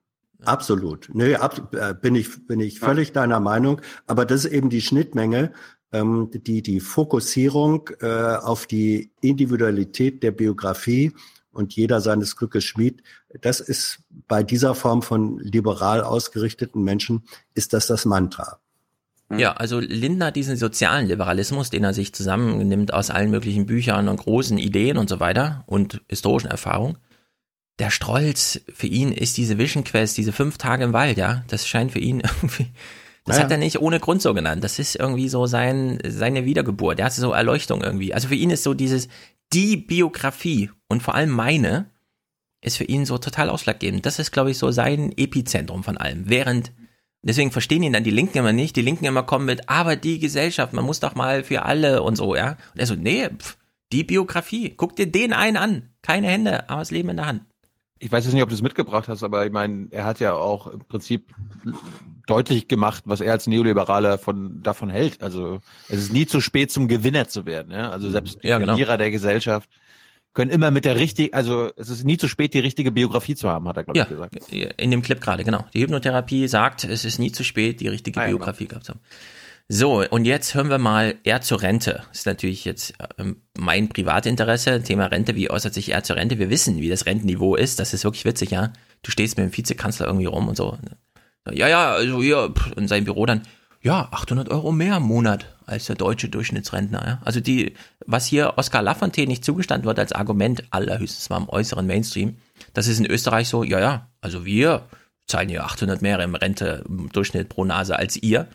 Absolut. 0.44 1.08
Nee, 1.12 1.36
ab, 1.36 1.72
äh, 1.72 1.94
bin 1.94 2.16
ich, 2.16 2.48
bin 2.48 2.58
ich 2.58 2.80
völlig 2.80 3.12
deiner 3.12 3.38
Meinung. 3.38 3.80
Aber 4.08 4.26
das 4.26 4.44
ist 4.44 4.52
eben 4.52 4.70
die 4.70 4.82
Schnittmenge. 4.82 5.52
ähm, 5.92 6.30
die, 6.32 6.62
die 6.62 6.80
Fokussierung 6.80 7.88
äh, 8.00 8.36
auf 8.36 8.66
die 8.66 9.12
Individualität 9.20 10.22
der 10.22 10.32
Biografie 10.32 11.12
und 11.52 11.74
jeder 11.74 12.00
seines 12.00 12.36
Glückes 12.36 12.64
Schmied, 12.64 13.02
das 13.40 13.60
ist 13.60 14.00
bei 14.26 14.42
dieser 14.42 14.74
Form 14.74 15.02
von 15.02 15.38
liberal 15.38 16.02
ausgerichteten 16.02 16.82
Menschen, 16.82 17.22
ist 17.54 17.72
das 17.72 17.86
das 17.86 18.04
Mantra. 18.04 18.58
Ja, 19.35 19.55
also 19.55 19.81
Lindner 19.81 20.31
diesen 20.31 20.57
sozialen 20.57 21.07
Liberalismus, 21.09 21.70
den 21.70 21.82
er 21.85 21.93
sich 21.93 22.15
zusammennimmt 22.15 22.94
aus 22.94 23.11
allen 23.11 23.31
möglichen 23.31 23.66
Büchern 23.66 24.09
und 24.09 24.19
großen 24.19 24.59
Ideen 24.59 24.98
und 24.98 25.09
so 25.09 25.19
weiter 25.19 25.65
und 25.66 26.01
historischen 26.09 26.48
Erfahrungen. 26.48 26.98
Der 27.78 27.90
Strolz, 27.90 28.61
für 28.73 28.86
ihn 28.86 29.12
ist 29.12 29.36
diese 29.36 29.59
Vision 29.59 29.85
Quest, 29.85 30.16
diese 30.16 30.32
fünf 30.32 30.59
Tage 30.59 30.85
im 30.85 30.93
Wald, 30.93 31.19
ja, 31.19 31.44
das 31.48 31.66
scheint 31.66 31.93
für 31.93 31.98
ihn 31.98 32.20
irgendwie, 32.43 32.69
das 33.27 33.39
Ja, 33.39 33.44
hat 33.44 33.51
er 33.51 33.59
nicht 33.59 33.81
ohne 33.81 33.98
Grund 33.98 34.23
so 34.23 34.32
genannt. 34.32 34.62
Das 34.62 34.78
ist 34.78 34.94
irgendwie 34.94 35.28
so 35.28 35.47
sein, 35.47 35.98
seine 36.07 36.44
Wiedergeburt. 36.44 36.98
Der 36.98 37.07
hat 37.07 37.12
so 37.12 37.32
Erleuchtung 37.32 37.82
irgendwie. 37.82 38.15
Also 38.15 38.28
für 38.28 38.36
ihn 38.36 38.51
ist 38.51 38.62
so 38.62 38.73
dieses, 38.73 39.09
die 39.53 39.77
Biografie 39.77 40.70
und 40.89 41.03
vor 41.03 41.16
allem 41.16 41.31
meine, 41.31 41.90
ist 42.62 42.77
für 42.77 42.85
ihn 42.85 43.05
so 43.05 43.19
total 43.19 43.51
ausschlaggebend. 43.51 44.07
Das 44.07 44.19
ist, 44.19 44.31
glaube 44.31 44.53
ich, 44.53 44.59
so 44.59 44.70
sein 44.70 45.12
Epizentrum 45.16 45.82
von 45.85 45.98
allem. 45.98 46.28
Während, 46.28 46.73
deswegen 47.28 47.51
verstehen 47.51 47.82
ihn 47.82 47.93
dann 47.93 48.05
die 48.05 48.11
Linken 48.11 48.39
immer 48.39 48.53
nicht. 48.53 48.77
Die 48.77 48.82
Linken 48.82 49.05
immer 49.05 49.23
kommen 49.23 49.47
mit, 49.47 49.69
aber 49.69 49.97
die 49.97 50.19
Gesellschaft, 50.19 50.73
man 50.73 50.85
muss 50.85 51.01
doch 51.01 51.15
mal 51.15 51.44
für 51.44 51.65
alle 51.65 52.03
und 52.03 52.16
so, 52.16 52.35
ja. 52.35 52.57
Und 52.74 52.81
er 52.81 52.86
so, 52.86 52.94
nee, 52.94 53.28
pf, 53.28 53.57
die 53.93 54.05
Biografie, 54.05 54.74
guck 54.77 54.97
dir 54.97 55.07
den 55.07 55.32
einen 55.32 55.57
an. 55.57 55.90
Keine 56.03 56.28
Hände, 56.28 56.69
aber 56.69 56.81
das 56.81 56.90
Leben 56.90 57.09
in 57.11 57.16
der 57.16 57.27
Hand. 57.27 57.43
Ich 57.98 58.12
weiß 58.12 58.24
jetzt 58.24 58.35
nicht, 58.35 58.43
ob 58.43 58.51
du 58.51 58.55
es 58.55 58.62
mitgebracht 58.62 59.09
hast, 59.09 59.23
aber 59.23 59.47
ich 59.47 59.53
meine, 59.53 59.89
er 59.90 60.05
hat 60.05 60.20
ja 60.20 60.35
auch 60.35 60.66
im 60.66 60.81
Prinzip 60.81 61.35
deutlich 62.27 62.69
gemacht, 62.69 63.05
was 63.07 63.23
er 63.23 63.32
als 63.32 63.47
Neoliberaler 63.47 64.19
von, 64.19 64.62
davon 64.62 64.90
hält. 64.90 65.23
Also 65.23 65.61
es 65.89 66.01
ist 66.01 66.12
nie 66.12 66.27
zu 66.27 66.40
spät, 66.40 66.70
zum 66.70 66.89
Gewinner 66.89 67.28
zu 67.28 67.47
werden. 67.47 67.73
Ja? 67.73 67.90
Also 67.90 68.11
selbst 68.11 68.43
die 68.43 68.48
Ja, 68.48 68.59
genau. 68.59 68.73
Verlierer 68.73 68.98
der 68.98 69.11
Gesellschaft 69.11 69.70
können 70.36 70.50
immer 70.50 70.70
mit 70.70 70.84
der 70.84 70.96
richtigen, 70.96 71.34
also 71.34 71.70
es 71.76 71.88
ist 71.88 72.04
nie 72.04 72.18
zu 72.18 72.28
spät, 72.28 72.52
die 72.54 72.58
richtige 72.60 72.92
Biografie 72.92 73.34
zu 73.34 73.48
haben, 73.48 73.66
hat 73.66 73.78
er, 73.78 73.84
glaube 73.84 73.98
Ja, 73.98 74.04
ich, 74.04 74.10
gesagt. 74.10 74.52
in 74.80 74.90
dem 74.90 75.00
Clip 75.02 75.20
gerade, 75.20 75.42
genau. 75.44 75.64
Die 75.74 75.80
Hypnotherapie 75.80 76.46
sagt, 76.46 76.84
es 76.84 77.04
ist 77.06 77.18
nie 77.18 77.32
zu 77.32 77.42
spät, 77.42 77.80
die 77.80 77.88
richtige 77.88 78.20
Ah, 78.20 78.24
ja, 78.24 78.28
Biografie 78.28 78.66
gehabt 78.68 78.84
zu 78.84 78.92
haben. 78.92 79.00
So, 79.68 80.04
und 80.08 80.26
jetzt 80.26 80.54
hören 80.54 80.68
wir 80.68 80.78
mal 80.78 81.14
er 81.24 81.40
zur 81.40 81.62
Rente. 81.62 82.02
Das 82.10 82.18
ist 82.18 82.26
natürlich 82.26 82.64
jetzt 82.66 82.92
ähm, 83.18 83.42
mein 83.58 83.88
Privatinteresse. 83.88 84.82
Thema 84.82 85.06
Rente, 85.06 85.34
wie 85.34 85.50
äußert 85.50 85.74
sich 85.74 85.88
er 85.90 86.04
zur 86.04 86.14
Rente? 86.16 86.38
Wir 86.38 86.50
wissen, 86.50 86.80
wie 86.80 86.88
das 86.88 87.06
Rentenniveau 87.06 87.56
ist. 87.56 87.80
Das 87.80 87.92
ist 87.94 88.04
wirklich 88.04 88.24
witzig, 88.26 88.50
ja. 88.50 88.72
Du 89.02 89.10
stehst 89.10 89.36
mit 89.38 89.46
dem 89.46 89.56
Vizekanzler 89.56 90.06
irgendwie 90.06 90.26
rum 90.26 90.46
und 90.48 90.56
so. 90.56 90.78
Ja, 91.50 91.66
ja, 91.66 91.92
also 91.94 92.22
hier 92.22 92.52
in 92.76 92.86
seinem 92.88 93.04
Büro 93.04 93.24
dann, 93.26 93.40
ja, 93.86 94.08
800 94.10 94.48
Euro 94.48 94.72
mehr 94.72 94.96
im 94.96 95.04
Monat 95.04 95.54
als 95.64 95.86
der 95.86 95.94
deutsche 95.94 96.28
Durchschnittsrentner. 96.28 97.06
Ja? 97.06 97.20
Also 97.24 97.38
die, 97.38 97.74
was 98.04 98.26
hier 98.26 98.54
Oskar 98.56 98.82
Lafontaine 98.82 99.28
nicht 99.28 99.44
zugestanden 99.44 99.86
wird 99.86 100.00
als 100.00 100.10
Argument, 100.10 100.64
allerhöchstens 100.70 101.30
mal 101.30 101.36
im 101.36 101.48
äußeren 101.48 101.86
Mainstream, 101.86 102.36
das 102.74 102.88
ist 102.88 102.98
in 102.98 103.06
Österreich 103.06 103.48
so, 103.48 103.62
ja, 103.62 103.78
ja, 103.78 104.08
also 104.20 104.44
wir 104.44 104.88
zahlen 105.28 105.48
hier 105.48 105.64
800 105.64 106.02
mehr 106.02 106.18
im 106.18 106.34
Rente 106.34 106.84
im 106.88 107.10
Durchschnitt 107.10 107.48
pro 107.48 107.64
Nase 107.64 107.96
als 107.96 108.16
ihr. 108.16 108.48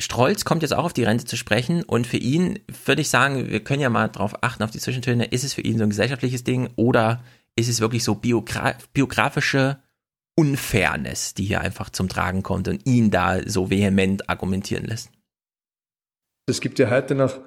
Strolz 0.00 0.44
kommt 0.44 0.62
jetzt 0.62 0.74
auch 0.74 0.84
auf 0.84 0.92
die 0.92 1.04
Rente 1.04 1.24
zu 1.24 1.36
sprechen 1.36 1.84
und 1.84 2.04
für 2.04 2.16
ihn 2.16 2.58
würde 2.86 3.02
ich 3.02 3.10
sagen, 3.10 3.48
wir 3.48 3.62
können 3.62 3.82
ja 3.82 3.90
mal 3.90 4.08
drauf 4.08 4.42
achten, 4.42 4.64
auf 4.64 4.72
die 4.72 4.80
Zwischentöne, 4.80 5.26
ist 5.26 5.44
es 5.44 5.54
für 5.54 5.60
ihn 5.60 5.78
so 5.78 5.84
ein 5.84 5.90
gesellschaftliches 5.90 6.42
Ding 6.42 6.70
oder 6.74 7.22
ist 7.54 7.68
es 7.68 7.80
wirklich 7.80 8.02
so 8.02 8.16
biogra 8.16 8.74
biografische 8.92 9.78
Unfairness, 10.38 11.34
die 11.34 11.42
hier 11.42 11.60
einfach 11.62 11.90
zum 11.90 12.08
Tragen 12.08 12.44
kommt 12.44 12.68
und 12.68 12.86
ihn 12.86 13.10
da 13.10 13.40
so 13.44 13.70
vehement 13.70 14.30
argumentieren 14.30 14.84
lässt? 14.84 15.10
Es 16.46 16.60
gibt 16.60 16.78
ja 16.78 16.88
heute 16.88 17.16
noch 17.16 17.40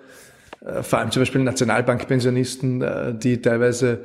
äh, 0.59 0.83
vor 0.83 0.99
allem 0.99 1.09
zum 1.09 1.21
Beispiel 1.21 1.41
Nationalbankpensionisten, 1.41 2.81
äh, 2.81 3.17
die 3.17 3.41
teilweise 3.41 4.03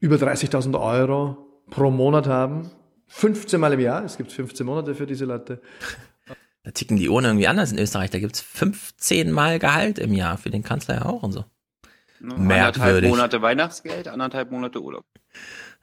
über 0.00 0.16
30.000 0.16 0.76
Euro 0.76 1.62
pro 1.70 1.92
Monat 1.92 2.26
haben. 2.26 2.68
15 3.06 3.60
Mal 3.60 3.74
im 3.74 3.80
Jahr. 3.80 4.04
Es 4.04 4.16
gibt 4.16 4.32
15 4.32 4.66
Monate 4.66 4.96
für 4.96 5.06
diese 5.06 5.24
Leute. 5.24 5.62
Da 6.64 6.72
ticken 6.72 6.96
die 6.96 7.08
Uhren 7.08 7.24
irgendwie 7.26 7.46
anders 7.46 7.70
in 7.70 7.78
Österreich. 7.78 8.10
Da 8.10 8.18
gibt's 8.18 8.40
15 8.40 9.30
Mal 9.30 9.60
Gehalt 9.60 10.00
im 10.00 10.12
Jahr 10.12 10.36
für 10.36 10.50
den 10.50 10.64
Kanzler 10.64 10.96
ja 10.96 11.04
auch 11.06 11.22
und 11.22 11.30
so. 11.30 11.44
Anderthalb 12.20 12.48
Merkwürdig. 12.48 13.10
Monate 13.10 13.40
Weihnachtsgeld, 13.40 14.08
anderthalb 14.08 14.50
Monate 14.50 14.82
Urlaub. 14.82 15.04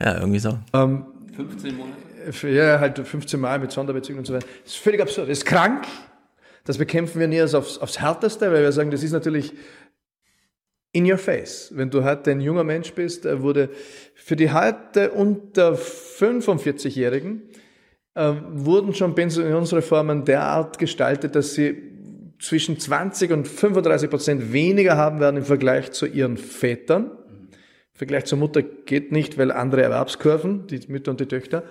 Ja, 0.01 0.19
irgendwie 0.19 0.39
so. 0.39 0.57
Ähm, 0.73 1.05
15 1.35 1.75
Monate? 1.77 2.49
Ja, 2.49 2.79
halt 2.79 2.99
15 2.99 3.39
Mal 3.39 3.59
mit 3.59 3.71
Sonderbezügen 3.71 4.19
und 4.19 4.25
so 4.25 4.33
weiter. 4.33 4.47
Das 4.63 4.73
ist 4.73 4.79
völlig 4.79 5.01
absurd. 5.01 5.29
Das 5.29 5.39
ist 5.39 5.45
krank. 5.45 5.85
Das 6.65 6.77
bekämpfen 6.77 7.19
wir 7.19 7.27
nie 7.27 7.41
als 7.41 7.53
aufs, 7.53 7.77
aufs 7.77 7.99
Härteste, 7.99 8.51
weil 8.51 8.63
wir 8.63 8.71
sagen, 8.71 8.91
das 8.91 9.03
ist 9.03 9.11
natürlich 9.11 9.53
in 10.93 11.09
your 11.09 11.17
face. 11.17 11.71
Wenn 11.75 11.89
du 11.89 12.03
heute 12.03 12.31
ein 12.31 12.39
junger 12.39 12.63
Mensch 12.63 12.93
bist, 12.93 13.25
wurde 13.41 13.69
für 14.15 14.35
die 14.35 14.51
heute 14.51 15.11
unter 15.11 15.73
45-Jährigen 15.73 17.41
äh, 18.15 18.33
wurden 18.51 18.93
schon 18.93 19.15
Pensionsreformen 19.15 20.23
derart 20.23 20.77
gestaltet, 20.77 21.35
dass 21.35 21.55
sie 21.55 21.75
zwischen 22.39 22.79
20 22.79 23.31
und 23.31 23.47
35 23.47 24.09
Prozent 24.09 24.53
weniger 24.53 24.97
haben 24.97 25.19
werden 25.19 25.37
im 25.37 25.45
Vergleich 25.45 25.91
zu 25.91 26.05
ihren 26.05 26.37
Vätern. 26.37 27.11
Vergleich 27.93 28.25
zur 28.25 28.39
Mutter 28.39 28.61
geht 28.61 29.11
nicht, 29.11 29.37
weil 29.37 29.51
andere 29.51 29.83
Erwerbskurven, 29.83 30.67
die 30.67 30.81
Mütter 30.87 31.11
und 31.11 31.19
die 31.19 31.27
Töchter. 31.27 31.63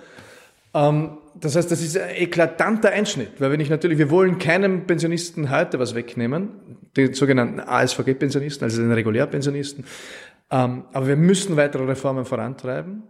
Ähm, 0.73 1.17
das 1.39 1.55
heißt, 1.55 1.71
das 1.71 1.81
ist 1.81 1.97
ein 1.97 2.15
eklatanter 2.15 2.91
Einschnitt, 2.91 3.39
weil 3.39 3.51
wenn 3.51 3.59
ich 3.59 3.69
natürlich, 3.69 3.97
wir 3.97 4.09
wollen 4.09 4.37
keinem 4.37 4.85
Pensionisten 4.85 5.51
heute 5.51 5.79
was 5.79 5.95
wegnehmen, 5.95 6.49
den 6.95 7.13
sogenannten 7.13 7.59
ASVG-Pensionisten, 7.59 8.63
also 8.63 8.81
den 8.81 8.91
Regulärpensionisten, 8.91 9.85
ähm, 10.51 10.85
aber 10.93 11.07
wir 11.07 11.15
müssen 11.15 11.57
weitere 11.57 11.83
Reformen 11.83 12.25
vorantreiben, 12.25 13.03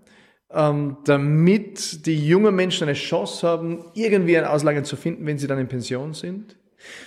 ähm, 0.51 0.97
damit 1.05 2.05
die 2.05 2.27
jungen 2.27 2.55
Menschen 2.55 2.87
eine 2.87 2.93
Chance 2.93 3.47
haben, 3.47 3.85
irgendwie 3.93 4.37
ein 4.37 4.45
Auslagen 4.45 4.85
zu 4.85 4.95
finden, 4.95 5.25
wenn 5.25 5.37
sie 5.37 5.47
dann 5.47 5.59
in 5.59 5.67
Pension 5.67 6.13
sind. 6.13 6.55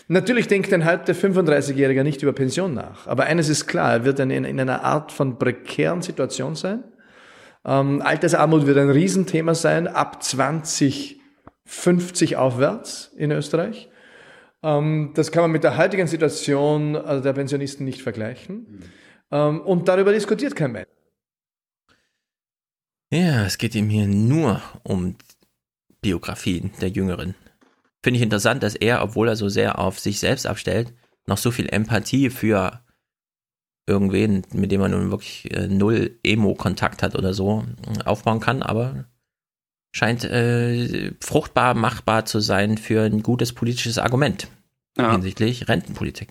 Natürlich 0.08 0.48
denkt 0.48 0.72
ein 0.72 0.84
heute 0.84 1.12
35-Jähriger 1.12 2.02
nicht 2.02 2.22
über 2.22 2.32
Pension 2.32 2.74
nach, 2.74 3.06
aber 3.06 3.24
eines 3.24 3.48
ist 3.48 3.66
klar, 3.66 3.92
er 3.92 4.04
wird 4.04 4.20
in, 4.20 4.30
in 4.30 4.60
einer 4.60 4.84
Art 4.84 5.12
von 5.12 5.38
prekären 5.38 6.02
Situation 6.02 6.54
sein. 6.54 6.84
Ähm, 7.64 8.02
Altersarmut 8.02 8.66
wird 8.66 8.78
ein 8.78 8.90
Riesenthema 8.90 9.54
sein, 9.54 9.88
ab 9.88 10.22
2050 10.22 12.36
aufwärts 12.36 13.12
in 13.16 13.32
Österreich. 13.32 13.88
Ähm, 14.62 15.12
das 15.14 15.32
kann 15.32 15.42
man 15.42 15.50
mit 15.50 15.64
der 15.64 15.76
heutigen 15.76 16.06
Situation 16.06 16.96
also 16.96 17.22
der 17.22 17.32
Pensionisten 17.32 17.84
nicht 17.84 18.02
vergleichen. 18.02 18.82
Ähm, 19.30 19.60
und 19.60 19.88
darüber 19.88 20.12
diskutiert 20.12 20.54
kein 20.54 20.72
Mensch. 20.72 20.86
Ja, 23.10 23.46
es 23.46 23.58
geht 23.58 23.74
ihm 23.74 23.88
hier 23.88 24.06
nur 24.06 24.62
um 24.82 25.16
Biografien 26.00 26.72
der 26.80 26.88
Jüngeren. 26.88 27.34
Finde 28.06 28.18
ich 28.18 28.22
interessant, 28.22 28.62
dass 28.62 28.76
er, 28.76 29.02
obwohl 29.02 29.26
er 29.26 29.34
so 29.34 29.48
sehr 29.48 29.80
auf 29.80 29.98
sich 29.98 30.20
selbst 30.20 30.46
abstellt, 30.46 30.94
noch 31.26 31.38
so 31.38 31.50
viel 31.50 31.68
Empathie 31.68 32.30
für 32.30 32.80
irgendwen, 33.84 34.46
mit 34.52 34.70
dem 34.70 34.80
man 34.80 34.92
nun 34.92 35.10
wirklich 35.10 35.52
äh, 35.52 35.66
null 35.66 36.16
Emo-Kontakt 36.22 37.02
hat 37.02 37.16
oder 37.16 37.34
so, 37.34 37.64
aufbauen 38.04 38.38
kann, 38.38 38.62
aber 38.62 39.06
scheint 39.90 40.22
äh, 40.22 41.14
fruchtbar 41.20 41.74
machbar 41.74 42.26
zu 42.26 42.38
sein 42.38 42.78
für 42.78 43.02
ein 43.02 43.24
gutes 43.24 43.52
politisches 43.52 43.98
Argument 43.98 44.46
Ja. 44.96 45.10
hinsichtlich 45.10 45.68
Rentenpolitik. 45.68 46.28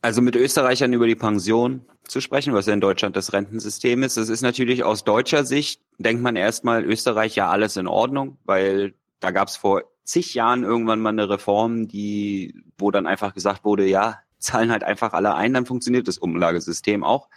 Also 0.00 0.22
mit 0.22 0.34
Österreichern 0.34 0.92
über 0.92 1.06
die 1.06 1.14
Pension 1.14 1.82
zu 2.02 2.20
sprechen, 2.20 2.52
was 2.52 2.66
ja 2.66 2.74
in 2.74 2.80
Deutschland 2.80 3.14
das 3.14 3.32
Rentensystem 3.32 4.02
ist, 4.02 4.16
das 4.16 4.28
ist 4.28 4.42
natürlich 4.42 4.82
aus 4.82 5.04
deutscher 5.04 5.44
Sicht, 5.44 5.82
denkt 5.98 6.20
man 6.20 6.34
erstmal, 6.34 6.84
Österreich 6.84 7.36
ja 7.36 7.48
alles 7.48 7.76
in 7.76 7.86
Ordnung, 7.86 8.38
weil 8.44 8.94
da 9.20 9.30
gab 9.30 9.46
es 9.46 9.54
vor 9.54 9.84
zig 10.04 10.34
Jahren 10.34 10.64
irgendwann 10.64 11.00
mal 11.00 11.10
eine 11.10 11.28
Reform, 11.28 11.88
die, 11.88 12.54
wo 12.78 12.90
dann 12.90 13.06
einfach 13.06 13.34
gesagt 13.34 13.64
wurde, 13.64 13.86
ja, 13.86 14.20
zahlen 14.38 14.70
halt 14.70 14.84
einfach 14.84 15.12
alle 15.12 15.34
ein, 15.34 15.54
dann 15.54 15.66
funktioniert 15.66 16.08
das 16.08 16.18
Umlagesystem 16.18 17.04
auch. 17.04 17.28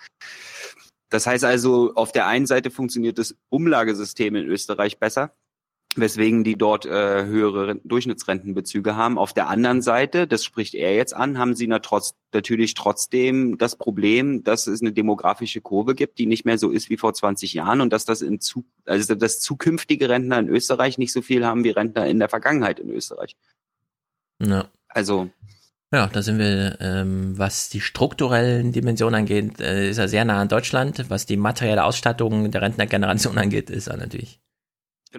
Das 1.09 1.27
heißt 1.27 1.45
also, 1.45 1.93
auf 1.95 2.11
der 2.11 2.27
einen 2.27 2.47
Seite 2.47 2.71
funktioniert 2.71 3.19
das 3.19 3.35
Umlagesystem 3.49 4.35
in 4.35 4.47
Österreich 4.47 4.99
besser, 4.99 5.33
weswegen 5.99 6.43
die 6.43 6.55
dort 6.57 6.85
äh, 6.85 7.26
höhere 7.26 7.67
Ren- 7.67 7.81
Durchschnittsrentenbezüge 7.84 8.95
haben. 8.95 9.17
Auf 9.17 9.34
der 9.34 9.47
anderen 9.49 9.81
Seite, 9.81 10.27
das 10.27 10.43
spricht 10.43 10.73
er 10.76 10.95
jetzt 10.95 11.13
an, 11.15 11.38
haben 11.38 11.55
sie 11.55 11.67
na 11.67 11.80
trotz, 11.80 12.15
natürlich 12.34 12.73
trotzdem 12.73 13.57
das 13.57 13.76
Problem, 13.76 14.43
dass 14.43 14.67
es 14.67 14.81
eine 14.81 14.91
demografische 14.91 15.61
Kurve 15.61 15.95
gibt, 15.95 16.17
die 16.19 16.26
nicht 16.26 16.45
mehr 16.45 16.57
so 16.57 16.69
ist 16.72 16.89
wie 16.89 16.97
vor 16.97 17.13
20 17.13 17.53
Jahren 17.53 17.81
und 17.81 17.91
dass 17.93 18.05
das 18.05 18.22
in 18.22 18.39
zu, 18.39 18.65
also 18.85 19.15
dass 19.15 19.39
zukünftige 19.39 20.09
Rentner 20.09 20.39
in 20.39 20.49
Österreich 20.49 20.97
nicht 20.97 21.11
so 21.13 21.22
viel 21.22 21.45
haben 21.45 21.63
wie 21.63 21.69
Rentner 21.72 22.05
in 22.07 22.19
der 22.19 22.30
Vergangenheit 22.30 22.80
in 22.80 22.89
Österreich. 22.89 23.35
Ja. 24.41 24.69
Also 24.88 25.30
Ja, 25.93 26.07
da 26.07 26.22
sind 26.22 26.39
wir, 26.39 26.77
ähm, 26.81 27.38
was 27.38 27.69
die 27.69 27.80
strukturellen 27.81 28.72
Dimensionen 28.72 29.15
angeht, 29.22 29.59
äh, 29.61 29.89
ist 29.89 29.97
er 29.97 30.07
sehr 30.09 30.26
nah 30.26 30.41
an 30.41 30.49
Deutschland. 30.49 31.05
Was 31.09 31.26
die 31.26 31.38
materielle 31.38 31.84
Ausstattung 31.85 32.51
der 32.51 32.61
Rentnergeneration 32.61 33.38
angeht, 33.43 33.69
ist 33.69 33.88
er 33.88 33.97
natürlich 33.97 34.41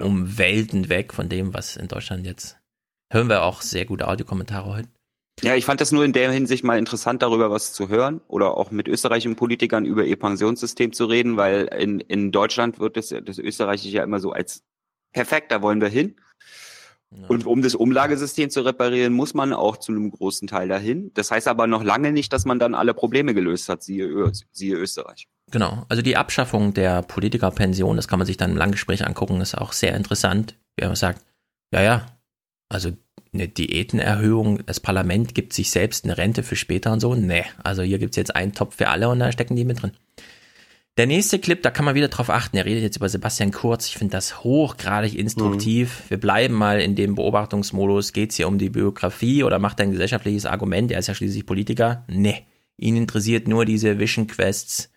um 0.02 0.38
Welten 0.38 0.88
weg 0.88 1.12
von 1.12 1.28
dem, 1.28 1.54
was 1.54 1.76
in 1.76 1.88
Deutschland 1.88 2.26
jetzt. 2.26 2.58
Hören 3.12 3.28
wir 3.28 3.42
auch 3.42 3.62
sehr 3.62 3.84
gute 3.84 4.08
Audiokommentare 4.08 4.74
heute. 4.74 4.88
Ja, 5.42 5.54
ich 5.54 5.66
fand 5.66 5.80
das 5.82 5.92
nur 5.92 6.04
in 6.04 6.14
der 6.14 6.32
Hinsicht 6.32 6.64
mal 6.64 6.78
interessant, 6.78 7.22
darüber 7.22 7.50
was 7.50 7.74
zu 7.74 7.88
hören 7.88 8.22
oder 8.26 8.56
auch 8.56 8.70
mit 8.70 8.88
österreichischen 8.88 9.36
Politikern 9.36 9.84
über 9.84 10.04
ihr 10.04 10.18
Pensionssystem 10.18 10.92
zu 10.92 11.04
reden, 11.04 11.36
weil 11.36 11.66
in, 11.66 12.00
in 12.00 12.32
Deutschland 12.32 12.78
wird 12.78 12.96
das, 12.96 13.08
das 13.08 13.38
österreichische 13.38 13.90
ja 13.90 14.02
immer 14.02 14.18
so 14.18 14.32
als 14.32 14.64
perfekt, 15.12 15.52
da 15.52 15.60
wollen 15.60 15.80
wir 15.80 15.88
hin. 15.88 16.16
Und 17.28 17.46
um 17.46 17.62
das 17.62 17.74
Umlagesystem 17.74 18.50
zu 18.50 18.62
reparieren, 18.62 19.12
muss 19.12 19.32
man 19.32 19.52
auch 19.52 19.76
zu 19.76 19.92
einem 19.92 20.10
großen 20.10 20.48
Teil 20.48 20.68
dahin. 20.68 21.12
Das 21.14 21.30
heißt 21.30 21.48
aber 21.48 21.66
noch 21.66 21.82
lange 21.82 22.12
nicht, 22.12 22.32
dass 22.32 22.44
man 22.44 22.58
dann 22.58 22.74
alle 22.74 22.94
Probleme 22.94 23.32
gelöst 23.32 23.68
hat, 23.68 23.82
siehe, 23.82 24.04
Ö 24.04 24.30
siehe 24.52 24.76
Österreich. 24.76 25.28
Genau, 25.50 25.86
also 25.88 26.02
die 26.02 26.16
Abschaffung 26.16 26.74
der 26.74 27.02
Politikerpension, 27.02 27.96
das 27.96 28.08
kann 28.08 28.18
man 28.18 28.26
sich 28.26 28.36
dann 28.36 28.50
im 28.52 28.56
Langgespräch 28.56 29.06
angucken, 29.06 29.40
ist 29.40 29.56
auch 29.56 29.72
sehr 29.72 29.94
interessant, 29.94 30.58
wie 30.76 30.84
man 30.84 30.96
sagt, 30.96 31.24
ja, 31.72 31.82
ja, 31.82 32.06
also 32.68 32.90
eine 33.32 33.48
Diätenerhöhung, 33.48 34.64
das 34.66 34.80
Parlament 34.80 35.34
gibt 35.34 35.52
sich 35.52 35.70
selbst 35.70 36.04
eine 36.04 36.18
Rente 36.18 36.42
für 36.42 36.56
später 36.56 36.92
und 36.92 37.00
so. 37.00 37.14
Nee, 37.14 37.44
also 37.62 37.82
hier 37.82 37.98
gibt's 37.98 38.16
jetzt 38.16 38.34
einen 38.34 38.52
Topf 38.52 38.76
für 38.76 38.88
alle 38.88 39.08
und 39.08 39.20
da 39.20 39.30
stecken 39.30 39.56
die 39.56 39.64
mit 39.64 39.82
drin. 39.82 39.92
Der 40.96 41.06
nächste 41.06 41.38
Clip, 41.38 41.62
da 41.62 41.70
kann 41.70 41.84
man 41.84 41.94
wieder 41.94 42.08
drauf 42.08 42.30
achten. 42.30 42.56
Er 42.56 42.64
redet 42.64 42.82
jetzt 42.82 42.96
über 42.96 43.08
Sebastian 43.10 43.50
Kurz. 43.50 43.86
Ich 43.86 43.98
finde 43.98 44.12
das 44.12 44.42
hochgradig 44.42 45.14
instruktiv. 45.14 46.04
Mhm. 46.04 46.10
Wir 46.10 46.20
bleiben 46.20 46.54
mal 46.54 46.80
in 46.80 46.94
dem 46.94 47.14
Beobachtungsmodus. 47.14 48.14
Geht's 48.14 48.36
hier 48.36 48.48
um 48.48 48.56
die 48.56 48.70
Biografie 48.70 49.44
oder 49.44 49.58
macht 49.58 49.78
er 49.78 49.84
ein 49.84 49.92
gesellschaftliches 49.92 50.46
Argument? 50.46 50.90
Er 50.90 50.98
ist 50.98 51.08
ja 51.08 51.14
schließlich 51.14 51.44
Politiker. 51.44 52.06
Nee, 52.08 52.46
ihn 52.78 52.96
interessiert 52.96 53.46
nur 53.46 53.66
diese 53.66 53.98
Vision 53.98 54.26
Quests 54.26 54.90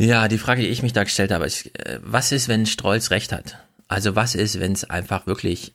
Ja, 0.00 0.28
die 0.28 0.38
Frage, 0.38 0.62
die 0.62 0.68
ich 0.68 0.82
mich 0.82 0.94
da 0.94 1.04
gestellt 1.04 1.30
habe, 1.30 1.44
ist, 1.44 1.66
äh, 1.78 2.00
was 2.02 2.32
ist, 2.32 2.48
wenn 2.48 2.64
Strolz 2.64 3.10
recht 3.10 3.32
hat? 3.32 3.58
Also 3.86 4.16
was 4.16 4.34
ist, 4.34 4.58
wenn 4.58 4.72
es 4.72 4.88
einfach 4.88 5.26
wirklich, 5.26 5.74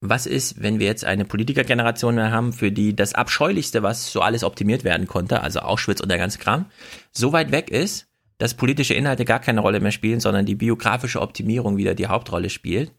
was 0.00 0.24
ist, 0.24 0.62
wenn 0.62 0.78
wir 0.78 0.86
jetzt 0.86 1.04
eine 1.04 1.26
Politikergeneration 1.26 2.18
haben, 2.18 2.54
für 2.54 2.72
die 2.72 2.96
das 2.96 3.12
Abscheulichste, 3.12 3.82
was 3.82 4.10
so 4.10 4.22
alles 4.22 4.42
optimiert 4.42 4.84
werden 4.84 5.06
konnte, 5.06 5.42
also 5.42 5.60
Auschwitz 5.60 6.00
und 6.00 6.08
der 6.08 6.16
ganze 6.16 6.38
Kram, 6.38 6.64
so 7.12 7.34
weit 7.34 7.52
weg 7.52 7.70
ist, 7.70 8.06
dass 8.38 8.54
politische 8.54 8.94
Inhalte 8.94 9.26
gar 9.26 9.38
keine 9.38 9.60
Rolle 9.60 9.80
mehr 9.80 9.92
spielen, 9.92 10.20
sondern 10.20 10.46
die 10.46 10.54
biografische 10.54 11.20
Optimierung 11.20 11.76
wieder 11.76 11.94
die 11.94 12.06
Hauptrolle 12.06 12.48
spielt. 12.48 12.92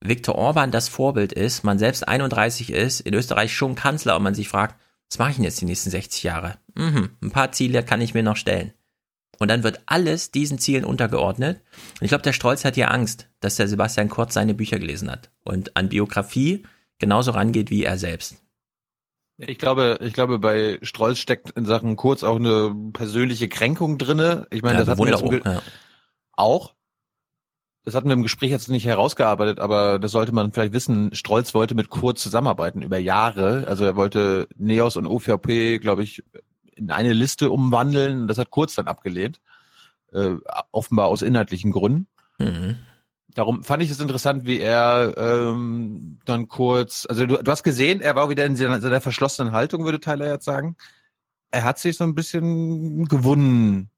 Viktor 0.00 0.34
Orban 0.34 0.72
das 0.72 0.88
Vorbild 0.88 1.32
ist, 1.34 1.62
man 1.62 1.78
selbst 1.78 2.08
31 2.08 2.72
ist, 2.72 2.98
in 2.98 3.14
Österreich 3.14 3.54
schon 3.54 3.76
Kanzler 3.76 4.16
und 4.16 4.24
man 4.24 4.34
sich 4.34 4.48
fragt, 4.48 4.74
was 5.08 5.20
mache 5.20 5.30
ich 5.30 5.36
denn 5.36 5.44
jetzt 5.44 5.60
die 5.60 5.66
nächsten 5.66 5.90
60 5.90 6.24
Jahre? 6.24 6.56
Mhm, 6.74 7.10
ein 7.22 7.30
paar 7.30 7.52
Ziele 7.52 7.84
kann 7.84 8.00
ich 8.00 8.12
mir 8.12 8.24
noch 8.24 8.36
stellen. 8.36 8.72
Und 9.38 9.48
dann 9.48 9.62
wird 9.62 9.80
alles 9.86 10.30
diesen 10.30 10.58
Zielen 10.58 10.84
untergeordnet. 10.84 11.60
Und 12.00 12.02
ich 12.02 12.08
glaube, 12.08 12.22
der 12.22 12.32
Strolz 12.32 12.64
hat 12.64 12.76
ja 12.76 12.88
Angst, 12.88 13.28
dass 13.40 13.56
der 13.56 13.68
Sebastian 13.68 14.08
Kurz 14.08 14.34
seine 14.34 14.54
Bücher 14.54 14.78
gelesen 14.78 15.10
hat 15.10 15.30
und 15.44 15.76
an 15.76 15.88
Biografie 15.88 16.64
genauso 16.98 17.32
rangeht 17.32 17.70
wie 17.70 17.84
er 17.84 17.98
selbst. 17.98 18.36
Ich 19.38 19.58
glaube, 19.58 19.98
ich 20.00 20.14
glaube, 20.14 20.38
bei 20.38 20.78
Strolz 20.80 21.18
steckt 21.18 21.50
in 21.50 21.66
Sachen 21.66 21.96
Kurz 21.96 22.22
auch 22.22 22.36
eine 22.36 22.74
persönliche 22.92 23.48
Kränkung 23.48 23.98
drinne. 23.98 24.46
Ich 24.50 24.62
meine, 24.62 24.78
ja, 24.78 24.84
das 24.84 24.98
hat 24.98 25.30
Ge 25.30 25.42
ja. 25.44 25.62
auch. 26.32 26.74
Das 27.84 27.94
hatten 27.94 28.08
wir 28.08 28.14
im 28.14 28.22
Gespräch 28.22 28.50
jetzt 28.50 28.68
nicht 28.68 28.86
herausgearbeitet, 28.86 29.60
aber 29.60 29.98
das 29.98 30.10
sollte 30.10 30.32
man 30.32 30.52
vielleicht 30.52 30.72
wissen. 30.72 31.14
Strolz 31.14 31.54
wollte 31.54 31.74
mit 31.74 31.90
Kurz 31.90 32.22
zusammenarbeiten 32.22 32.82
über 32.82 32.98
Jahre. 32.98 33.66
Also 33.68 33.84
er 33.84 33.94
wollte 33.94 34.48
Neos 34.56 34.96
und 34.96 35.06
OVP, 35.06 35.78
glaube 35.78 36.02
ich, 36.02 36.24
in 36.76 36.90
eine 36.90 37.12
Liste 37.12 37.50
umwandeln. 37.50 38.28
Das 38.28 38.38
hat 38.38 38.50
Kurz 38.50 38.74
dann 38.74 38.86
abgelehnt. 38.86 39.40
Äh, 40.12 40.36
offenbar 40.70 41.08
aus 41.08 41.22
inhaltlichen 41.22 41.72
Gründen. 41.72 42.06
Mhm. 42.38 42.76
Darum 43.34 43.64
fand 43.64 43.82
ich 43.82 43.90
es 43.90 44.00
interessant, 44.00 44.46
wie 44.46 44.60
er 44.60 45.14
ähm, 45.18 46.20
dann 46.24 46.48
kurz, 46.48 47.06
also 47.06 47.26
du, 47.26 47.42
du 47.42 47.50
hast 47.50 47.64
gesehen, 47.64 48.00
er 48.00 48.16
war 48.16 48.30
wieder 48.30 48.46
in 48.46 48.56
seiner, 48.56 48.80
seiner 48.80 49.02
verschlossenen 49.02 49.52
Haltung, 49.52 49.84
würde 49.84 50.00
Tyler 50.00 50.32
jetzt 50.32 50.46
sagen. 50.46 50.76
Er 51.50 51.64
hat 51.64 51.78
sich 51.78 51.98
so 51.98 52.04
ein 52.04 52.14
bisschen 52.14 53.06
gewunden, 53.08 53.90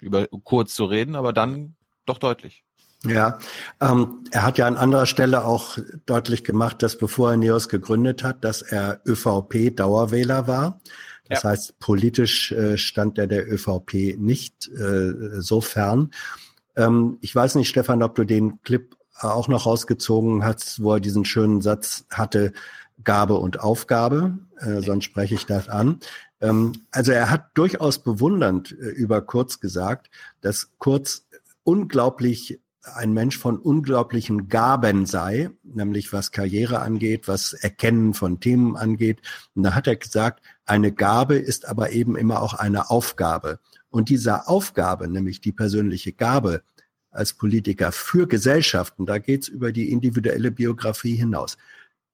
über 0.00 0.26
kurz 0.44 0.74
zu 0.74 0.84
reden, 0.84 1.16
aber 1.16 1.32
dann 1.32 1.76
doch 2.04 2.18
deutlich. 2.18 2.64
Ja, 3.06 3.38
ähm, 3.80 4.24
er 4.30 4.42
hat 4.42 4.58
ja 4.58 4.66
an 4.66 4.76
anderer 4.76 5.06
Stelle 5.06 5.44
auch 5.44 5.78
deutlich 6.06 6.44
gemacht, 6.44 6.82
dass 6.82 6.96
bevor 6.98 7.30
er 7.30 7.36
NEOS 7.36 7.68
gegründet 7.68 8.22
hat, 8.22 8.44
dass 8.44 8.62
er 8.62 9.00
ÖVP-Dauerwähler 9.06 10.46
war. 10.46 10.80
Das 11.28 11.42
ja. 11.42 11.50
heißt, 11.50 11.78
politisch 11.78 12.52
äh, 12.52 12.76
stand 12.76 13.18
er 13.18 13.26
der 13.26 13.50
ÖVP 13.50 14.16
nicht 14.18 14.68
äh, 14.68 15.40
so 15.40 15.60
fern. 15.60 16.10
Ähm, 16.76 17.18
ich 17.20 17.34
weiß 17.34 17.54
nicht, 17.54 17.68
Stefan, 17.68 18.02
ob 18.02 18.14
du 18.14 18.24
den 18.24 18.60
Clip 18.62 18.94
auch 19.20 19.48
noch 19.48 19.66
rausgezogen 19.66 20.44
hast, 20.44 20.82
wo 20.82 20.94
er 20.94 21.00
diesen 21.00 21.24
schönen 21.24 21.60
Satz 21.62 22.04
hatte, 22.10 22.52
Gabe 23.02 23.34
und 23.34 23.60
Aufgabe, 23.60 24.38
äh, 24.58 24.80
sonst 24.80 25.04
spreche 25.04 25.34
ich 25.34 25.46
das 25.46 25.68
an. 25.68 26.00
Ähm, 26.40 26.72
also 26.90 27.12
er 27.12 27.30
hat 27.30 27.50
durchaus 27.54 28.02
bewundernd 28.02 28.72
äh, 28.72 28.90
über 28.90 29.20
Kurz 29.22 29.60
gesagt, 29.60 30.10
dass 30.40 30.70
Kurz 30.78 31.26
unglaublich 31.64 32.60
ein 32.94 33.14
Mensch 33.14 33.38
von 33.38 33.58
unglaublichen 33.58 34.48
Gaben 34.48 35.06
sei, 35.06 35.50
nämlich 35.62 36.12
was 36.12 36.32
Karriere 36.32 36.80
angeht, 36.80 37.28
was 37.28 37.54
Erkennen 37.54 38.12
von 38.12 38.40
Themen 38.40 38.76
angeht. 38.76 39.22
Und 39.54 39.62
da 39.62 39.74
hat 39.74 39.86
er 39.86 39.96
gesagt, 39.96 40.44
eine 40.66 40.92
Gabe 40.92 41.36
ist 41.36 41.66
aber 41.66 41.90
eben 41.90 42.16
immer 42.16 42.42
auch 42.42 42.54
eine 42.54 42.90
Aufgabe. 42.90 43.58
Und 43.90 44.08
dieser 44.08 44.48
Aufgabe, 44.48 45.08
nämlich 45.08 45.40
die 45.40 45.52
persönliche 45.52 46.12
Gabe 46.12 46.62
als 47.10 47.32
Politiker 47.32 47.92
für 47.92 48.26
Gesellschaften, 48.26 49.06
da 49.06 49.18
geht's 49.18 49.48
über 49.48 49.72
die 49.72 49.90
individuelle 49.92 50.50
Biografie 50.50 51.14
hinaus. 51.14 51.56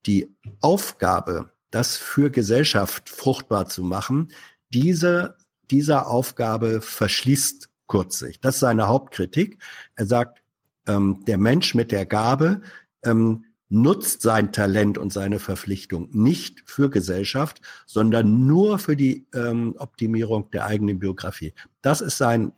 Die 0.05 0.35
Aufgabe, 0.59 1.51
das 1.71 1.97
für 1.97 2.29
Gesellschaft 2.29 3.09
fruchtbar 3.09 3.67
zu 3.67 3.83
machen, 3.83 4.31
diese, 4.69 5.37
dieser 5.71 6.07
Aufgabe 6.07 6.81
verschließt 6.81 7.69
kurz 7.87 8.19
sich. 8.19 8.39
Das 8.39 8.55
ist 8.55 8.61
seine 8.61 8.87
Hauptkritik. 8.87 9.57
Er 9.95 10.05
sagt, 10.05 10.41
ähm, 10.87 11.23
der 11.25 11.37
Mensch 11.37 11.75
mit 11.75 11.91
der 11.91 12.05
Gabe, 12.05 12.61
ähm, 13.03 13.45
nutzt 13.71 14.21
sein 14.21 14.51
Talent 14.51 14.97
und 14.97 15.13
seine 15.13 15.39
Verpflichtung 15.39 16.09
nicht 16.11 16.61
für 16.65 16.89
Gesellschaft, 16.89 17.61
sondern 17.85 18.45
nur 18.45 18.79
für 18.79 18.97
die 18.97 19.25
ähm, 19.33 19.75
Optimierung 19.77 20.51
der 20.51 20.65
eigenen 20.65 20.99
Biografie. 20.99 21.53
Das 21.81 22.01
ist 22.01 22.17
sein 22.17 22.51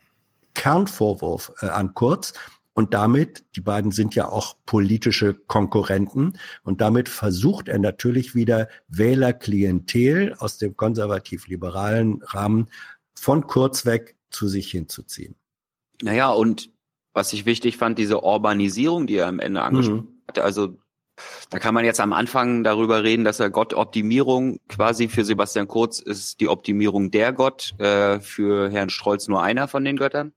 Kernvorwurf 0.56 1.54
äh, 1.62 1.68
an 1.68 1.94
Kurz. 1.94 2.34
Und 2.76 2.96
damit, 2.96 3.46
die 3.56 3.62
beiden 3.62 3.92
sind 3.92 4.16
ja 4.16 4.28
auch 4.28 4.56
politische 4.66 5.36
Konkurrenten, 5.36 6.40
und 6.64 6.82
damit 6.82 7.08
versucht 7.08 7.68
er 7.68 7.78
natürlich 7.78 8.34
wieder 8.34 8.68
Wählerklientel 8.88 10.34
aus 10.40 10.58
dem 10.58 10.76
konservativ-liberalen 10.76 12.24
Rahmen 12.24 12.70
von 13.14 13.46
Kurz 13.46 13.86
weg 13.86 14.16
zu 14.32 14.48
sich 14.48 14.72
hinzuziehen. 14.72 15.36
Naja, 16.02 16.32
und 16.32 16.72
was 17.14 17.32
ich 17.34 17.46
wichtig 17.46 17.78
fand, 17.78 18.00
diese 18.00 18.24
Urbanisierung, 18.24 19.06
die 19.06 19.18
er 19.18 19.28
am 19.28 19.40
Ende 19.40 19.62
angesprochen 19.62 20.08
Mhm. 20.08 20.28
hatte, 20.28 20.44
also 20.44 20.80
da 21.50 21.60
kann 21.60 21.74
man 21.74 21.86
jetzt 21.86 22.00
am 22.00 22.14
Anfang 22.14 22.64
darüber 22.64 23.04
reden, 23.04 23.24
dass 23.24 23.40
er 23.40 23.50
Gott 23.50 23.74
Optimierung 23.74 24.60
quasi 24.68 25.08
für 25.08 25.24
Sebastian 25.24 25.68
Kurz 25.68 26.00
ist 26.00 26.40
die 26.40 26.48
Optimierung 26.48 27.12
der 27.12 27.34
Gott, 27.34 27.80
äh, 27.80 28.20
für 28.20 28.70
Herrn 28.72 28.90
Strolz 28.90 29.28
nur 29.28 29.44
einer 29.44 29.68
von 29.68 29.86
den 29.86 29.98
Göttern. 29.98 30.34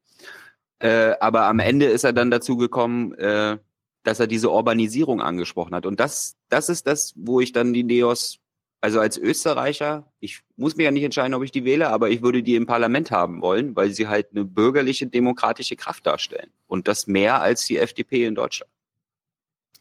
Äh, 0.78 1.14
aber 1.20 1.46
am 1.46 1.58
Ende 1.58 1.86
ist 1.86 2.04
er 2.04 2.12
dann 2.12 2.30
dazu 2.30 2.56
gekommen, 2.56 3.14
äh, 3.14 3.56
dass 4.02 4.20
er 4.20 4.26
diese 4.26 4.50
Urbanisierung 4.50 5.20
angesprochen 5.20 5.74
hat. 5.74 5.86
Und 5.86 5.98
das, 6.00 6.36
das 6.48 6.68
ist 6.68 6.86
das, 6.86 7.14
wo 7.16 7.40
ich 7.40 7.52
dann 7.52 7.72
die 7.72 7.82
Neos, 7.82 8.38
also 8.82 9.00
als 9.00 9.16
Österreicher, 9.16 10.12
ich 10.20 10.42
muss 10.56 10.76
mir 10.76 10.84
ja 10.84 10.90
nicht 10.90 11.02
entscheiden, 11.02 11.34
ob 11.34 11.42
ich 11.42 11.50
die 11.50 11.64
wähle, 11.64 11.88
aber 11.88 12.10
ich 12.10 12.22
würde 12.22 12.42
die 12.42 12.54
im 12.54 12.66
Parlament 12.66 13.10
haben 13.10 13.40
wollen, 13.40 13.74
weil 13.74 13.90
sie 13.90 14.06
halt 14.06 14.28
eine 14.32 14.44
bürgerliche, 14.44 15.06
demokratische 15.06 15.76
Kraft 15.76 16.06
darstellen. 16.06 16.50
Und 16.66 16.86
das 16.88 17.06
mehr 17.06 17.40
als 17.40 17.64
die 17.64 17.78
FDP 17.78 18.26
in 18.26 18.34
Deutschland. 18.34 18.70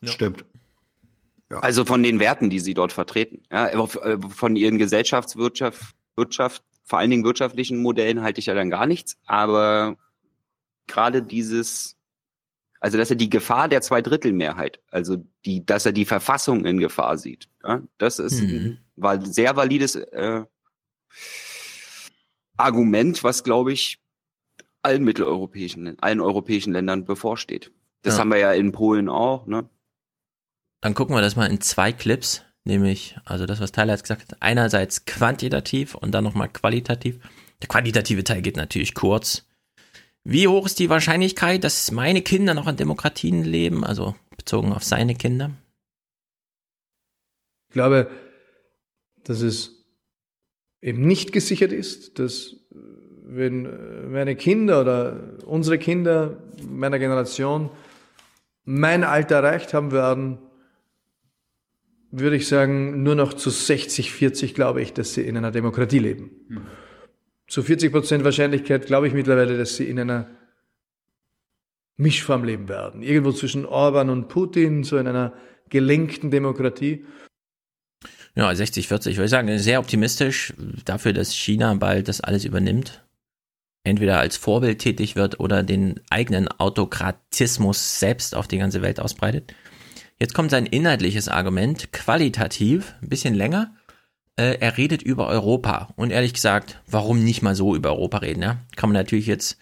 Stimmt. 0.01 0.45
Also 1.49 1.85
von 1.85 2.01
den 2.03 2.19
Werten, 2.19 2.49
die 2.49 2.59
sie 2.59 2.73
dort 2.73 2.91
vertreten. 2.91 3.43
Ja, 3.51 3.71
aber 3.73 4.03
äh, 4.05 4.17
von 4.29 4.55
ihren 4.55 4.77
Gesellschaftswirtschaft, 4.77 5.95
Wirtschaft, 6.15 6.63
vor 6.83 6.99
allen 6.99 7.09
Dingen 7.11 7.23
wirtschaftlichen 7.23 7.81
Modellen 7.81 8.21
halte 8.21 8.39
ich 8.39 8.45
ja 8.47 8.53
dann 8.53 8.69
gar 8.69 8.85
nichts. 8.87 9.17
Aber 9.25 9.97
gerade 10.87 11.21
dieses, 11.21 11.97
also 12.79 12.97
dass 12.97 13.09
er 13.09 13.15
die 13.15 13.29
Gefahr 13.29 13.67
der 13.69 13.81
Zweidrittelmehrheit, 13.81 14.79
also 14.91 15.17
die, 15.45 15.65
dass 15.65 15.85
er 15.85 15.91
die 15.91 16.05
Verfassung 16.05 16.65
in 16.65 16.79
Gefahr 16.79 17.17
sieht, 17.17 17.47
ja, 17.63 17.81
das 17.97 18.19
ist 18.19 18.41
Mhm. 18.41 18.77
ein 19.01 19.25
sehr 19.25 19.55
valides 19.55 19.95
äh, 19.95 20.43
Argument, 22.57 23.23
was 23.23 23.43
glaube 23.43 23.73
ich 23.73 23.99
allen 24.81 25.03
mitteleuropäischen, 25.03 25.97
allen 25.99 26.21
europäischen 26.21 26.73
Ländern 26.73 27.05
bevorsteht. 27.05 27.71
Das 28.03 28.15
Ja. 28.15 28.19
haben 28.21 28.29
wir 28.29 28.37
ja 28.37 28.53
in 28.53 28.71
Polen 28.71 29.09
auch, 29.09 29.47
ne? 29.47 29.67
Dann 30.81 30.93
gucken 30.93 31.15
wir 31.15 31.21
das 31.21 31.35
mal 31.35 31.49
in 31.49 31.61
zwei 31.61 31.91
Clips, 31.91 32.43
nämlich, 32.63 33.17
also 33.25 33.45
das, 33.45 33.59
was 33.59 33.71
Tyler 33.71 33.93
jetzt 33.93 34.03
gesagt 34.03 34.31
hat, 34.31 34.41
einerseits 34.41 35.05
quantitativ 35.05 35.95
und 35.95 36.11
dann 36.11 36.23
nochmal 36.23 36.49
qualitativ. 36.49 37.19
Der 37.61 37.67
qualitative 37.67 38.23
Teil 38.23 38.41
geht 38.41 38.57
natürlich 38.57 38.93
kurz. 38.93 39.45
Wie 40.23 40.47
hoch 40.47 40.65
ist 40.65 40.79
die 40.79 40.89
Wahrscheinlichkeit, 40.89 41.63
dass 41.63 41.91
meine 41.91 42.21
Kinder 42.21 42.53
noch 42.53 42.67
in 42.67 42.77
Demokratien 42.77 43.43
leben, 43.43 43.83
also 43.83 44.15
bezogen 44.35 44.73
auf 44.73 44.83
seine 44.83 45.15
Kinder? 45.15 45.51
Ich 47.69 47.73
glaube, 47.73 48.09
dass 49.23 49.41
es 49.41 49.85
eben 50.81 51.05
nicht 51.05 51.31
gesichert 51.31 51.71
ist, 51.71 52.19
dass 52.19 52.53
äh, 52.71 52.77
wenn 53.23 53.65
äh, 53.65 54.07
meine 54.07 54.35
Kinder 54.35 54.81
oder 54.81 55.37
unsere 55.45 55.77
Kinder 55.77 56.37
meiner 56.67 56.99
Generation 56.99 57.69
mein 58.63 59.03
Alter 59.03 59.35
erreicht 59.37 59.73
haben 59.73 59.91
werden, 59.91 60.39
würde 62.11 62.35
ich 62.35 62.47
sagen, 62.47 63.03
nur 63.03 63.15
noch 63.15 63.33
zu 63.33 63.49
60, 63.49 64.11
40 64.11 64.53
glaube 64.53 64.81
ich, 64.81 64.93
dass 64.93 65.13
sie 65.13 65.21
in 65.21 65.37
einer 65.37 65.51
Demokratie 65.51 65.99
leben. 65.99 66.31
Zu 67.47 67.61
40 67.63 67.91
Prozent 67.91 68.23
Wahrscheinlichkeit 68.23 68.85
glaube 68.85 69.07
ich 69.07 69.13
mittlerweile, 69.13 69.57
dass 69.57 69.75
sie 69.75 69.85
in 69.85 69.99
einer 69.99 70.29
Mischform 71.97 72.43
leben 72.43 72.67
werden. 72.67 73.01
Irgendwo 73.01 73.31
zwischen 73.31 73.65
Orban 73.65 74.09
und 74.09 74.27
Putin, 74.27 74.83
so 74.83 74.97
in 74.97 75.07
einer 75.07 75.33
gelenkten 75.69 76.31
Demokratie. 76.31 77.05
Ja, 78.35 78.53
60, 78.53 78.87
40, 78.87 79.15
würde 79.15 79.25
ich 79.25 79.31
sagen, 79.31 79.57
sehr 79.59 79.79
optimistisch 79.79 80.53
dafür, 80.83 81.13
dass 81.13 81.33
China 81.33 81.73
bald 81.75 82.07
das 82.07 82.21
alles 82.21 82.43
übernimmt. 82.43 83.03
Entweder 83.83 84.19
als 84.19 84.35
Vorbild 84.35 84.79
tätig 84.79 85.15
wird 85.15 85.39
oder 85.39 85.63
den 85.63 86.01
eigenen 86.09 86.47
Autokratismus 86.47 87.99
selbst 87.99 88.35
auf 88.35 88.47
die 88.47 88.57
ganze 88.57 88.81
Welt 88.81 88.99
ausbreitet. 88.99 89.53
Jetzt 90.19 90.33
kommt 90.33 90.51
sein 90.51 90.65
inhaltliches 90.65 91.27
Argument, 91.27 91.91
qualitativ, 91.91 92.95
ein 93.01 93.09
bisschen 93.09 93.33
länger. 93.33 93.75
Äh, 94.37 94.57
er 94.59 94.77
redet 94.77 95.01
über 95.01 95.27
Europa. 95.27 95.89
Und 95.97 96.11
ehrlich 96.11 96.33
gesagt, 96.33 96.81
warum 96.87 97.23
nicht 97.23 97.41
mal 97.41 97.55
so 97.55 97.75
über 97.75 97.89
Europa 97.91 98.19
reden? 98.19 98.41
Ja? 98.41 98.57
Kann 98.75 98.89
man 98.89 98.95
natürlich 98.95 99.27
jetzt, 99.27 99.57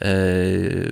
äh, 0.00 0.90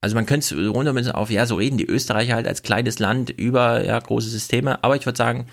also 0.00 0.14
man 0.14 0.26
könnte 0.26 0.54
es 0.54 0.74
runter 0.74 1.18
auf, 1.18 1.30
ja, 1.30 1.44
so 1.44 1.56
reden 1.56 1.76
die 1.76 1.86
Österreicher 1.86 2.34
halt 2.34 2.46
als 2.46 2.62
kleines 2.62 2.98
Land 2.98 3.30
über 3.30 3.84
ja, 3.84 3.98
große 3.98 4.30
Systeme. 4.30 4.82
Aber 4.82 4.96
ich 4.96 5.04
würde 5.04 5.18
sagen, 5.18 5.46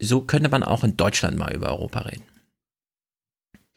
so 0.00 0.22
könnte 0.22 0.48
man 0.48 0.64
auch 0.64 0.82
in 0.82 0.96
Deutschland 0.96 1.38
mal 1.38 1.54
über 1.54 1.68
Europa 1.68 2.00
reden. 2.00 2.24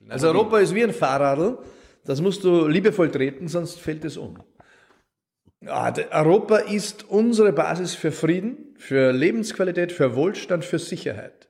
Also 0.10 0.28
Europa 0.28 0.60
ist 0.60 0.74
wie 0.74 0.84
ein 0.84 0.94
Fahrradl, 0.94 1.58
das 2.04 2.22
musst 2.22 2.44
du 2.44 2.68
liebevoll 2.68 3.12
treten, 3.12 3.48
sonst 3.48 3.80
fällt 3.80 4.06
es 4.06 4.18
um. 4.18 4.38
Ja, 5.66 5.92
de- 5.92 6.06
Europa 6.12 6.58
ist 6.58 7.10
unsere 7.10 7.52
Basis 7.52 7.96
für 7.96 8.12
Frieden, 8.12 8.58
für 8.78 9.12
Lebensqualität, 9.12 9.92
für 9.92 10.16
Wohlstand, 10.16 10.64
für 10.64 10.80
Sicherheit. 10.80 11.48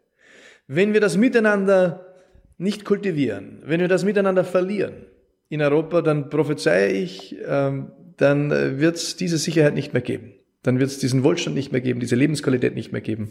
Wenn 0.67 0.93
wir 0.93 1.01
das 1.01 1.17
miteinander 1.17 2.15
nicht 2.57 2.85
kultivieren, 2.85 3.61
wenn 3.65 3.81
wir 3.81 3.87
das 3.89 4.05
miteinander 4.05 4.43
verlieren 4.43 5.05
in 5.49 5.61
Europa, 5.61 6.01
dann 6.01 6.29
prophezeie 6.29 6.91
ich, 6.93 7.35
ähm, 7.45 7.91
dann 8.17 8.49
wird 8.79 8.95
es 8.95 9.17
diese 9.17 9.37
Sicherheit 9.37 9.73
nicht 9.73 9.91
mehr 9.91 10.01
geben. 10.01 10.33
Dann 10.63 10.79
wird 10.79 10.89
es 10.89 10.97
diesen 10.97 11.23
Wohlstand 11.23 11.55
nicht 11.55 11.71
mehr 11.73 11.81
geben, 11.81 11.99
diese 11.99 12.15
Lebensqualität 12.15 12.73
nicht 12.73 12.91
mehr 12.91 13.01
geben 13.01 13.29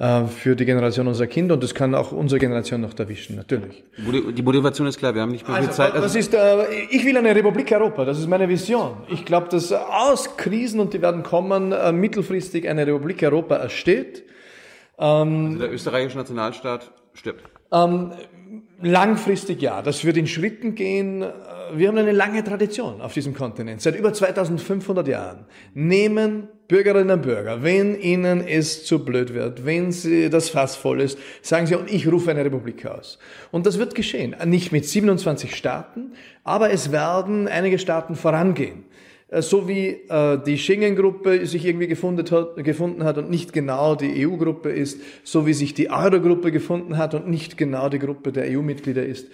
äh, 0.00 0.24
für 0.26 0.56
die 0.56 0.64
Generation 0.64 1.06
unserer 1.06 1.26
Kinder 1.28 1.54
und 1.54 1.62
das 1.62 1.74
kann 1.74 1.94
auch 1.94 2.10
unsere 2.10 2.38
Generation 2.40 2.80
noch 2.80 2.98
erwischen, 2.98 3.36
natürlich. 3.36 3.84
Die 3.98 4.02
Motiv- 4.02 4.34
Die 4.34 4.42
Motivation 4.42 4.86
ist 4.88 4.98
klar, 4.98 5.14
wir 5.14 5.22
haben 5.22 5.30
nicht 5.30 5.46
mehr 5.46 5.56
viel 5.58 5.66
Also, 5.68 5.76
Zeit. 5.76 5.92
was 5.94 6.14
ist, 6.16 6.34
äh, 6.34 6.64
ich 6.90 7.04
will 7.04 7.16
eine 7.16 7.36
Republik 7.36 7.70
Europa, 7.70 8.04
das 8.04 8.18
ist 8.18 8.26
meine 8.26 8.48
Vision. 8.48 8.96
Ich 9.08 9.24
glaube, 9.24 9.48
dass 9.50 9.70
aus 9.72 10.36
Krisen, 10.36 10.80
und 10.80 10.92
die 10.94 11.02
werden 11.02 11.22
kommen, 11.22 11.72
äh, 11.72 11.92
mittelfristig 11.92 12.68
eine 12.68 12.86
Republik 12.86 13.22
Europa 13.22 13.56
ersteht. 13.56 14.24
Ähm, 14.98 15.46
Also 15.52 15.58
der 15.60 15.72
österreichische 15.72 16.18
Nationalstaat 16.18 16.90
stirbt. 17.14 17.44
ähm, 17.72 18.12
langfristig 18.82 19.60
ja, 19.62 19.82
das 19.82 20.04
wird 20.04 20.16
in 20.16 20.26
Schritten 20.26 20.74
gehen. 20.74 21.24
Wir 21.74 21.88
haben 21.88 21.98
eine 21.98 22.12
lange 22.12 22.42
Tradition 22.42 23.00
auf 23.00 23.12
diesem 23.12 23.34
Kontinent. 23.34 23.80
Seit 23.82 23.96
über 23.96 24.12
2500 24.12 25.06
Jahren 25.06 25.46
nehmen 25.74 26.48
Bürgerinnen 26.70 27.10
und 27.10 27.22
Bürger, 27.22 27.64
wenn 27.64 28.00
ihnen 28.00 28.46
es 28.46 28.84
zu 28.84 29.04
blöd 29.04 29.34
wird, 29.34 29.66
wenn 29.66 29.90
sie 29.90 30.30
das 30.30 30.50
Fass 30.50 30.76
voll 30.76 31.00
ist, 31.00 31.18
sagen 31.42 31.66
sie, 31.66 31.74
und 31.74 31.92
ich 31.92 32.06
rufe 32.06 32.30
eine 32.30 32.44
Republik 32.44 32.86
aus. 32.86 33.18
Und 33.50 33.66
das 33.66 33.80
wird 33.80 33.96
geschehen. 33.96 34.36
Nicht 34.44 34.70
mit 34.70 34.86
27 34.86 35.56
Staaten, 35.56 36.12
aber 36.44 36.70
es 36.70 36.92
werden 36.92 37.48
einige 37.48 37.80
Staaten 37.80 38.14
vorangehen. 38.14 38.84
Äh, 39.30 39.42
So 39.42 39.66
wie 39.66 39.88
äh, 40.08 40.38
die 40.46 40.58
Schengen-Gruppe 40.58 41.44
sich 41.44 41.64
irgendwie 41.64 41.88
gefunden 41.88 43.04
hat, 43.04 43.18
und 43.18 43.30
nicht 43.30 43.52
genau 43.52 43.96
die 43.96 44.24
EU-Gruppe 44.24 44.70
ist, 44.70 45.00
so 45.24 45.46
wie 45.46 45.54
sich 45.54 45.74
die 45.74 45.90
Euro-Gruppe 45.90 46.52
gefunden 46.52 46.98
hat 46.98 47.14
und 47.14 47.28
nicht 47.28 47.56
genau 47.56 47.88
die 47.88 47.98
Gruppe 47.98 48.30
der 48.30 48.44
EU-Mitglieder 48.48 49.04
ist, 49.04 49.26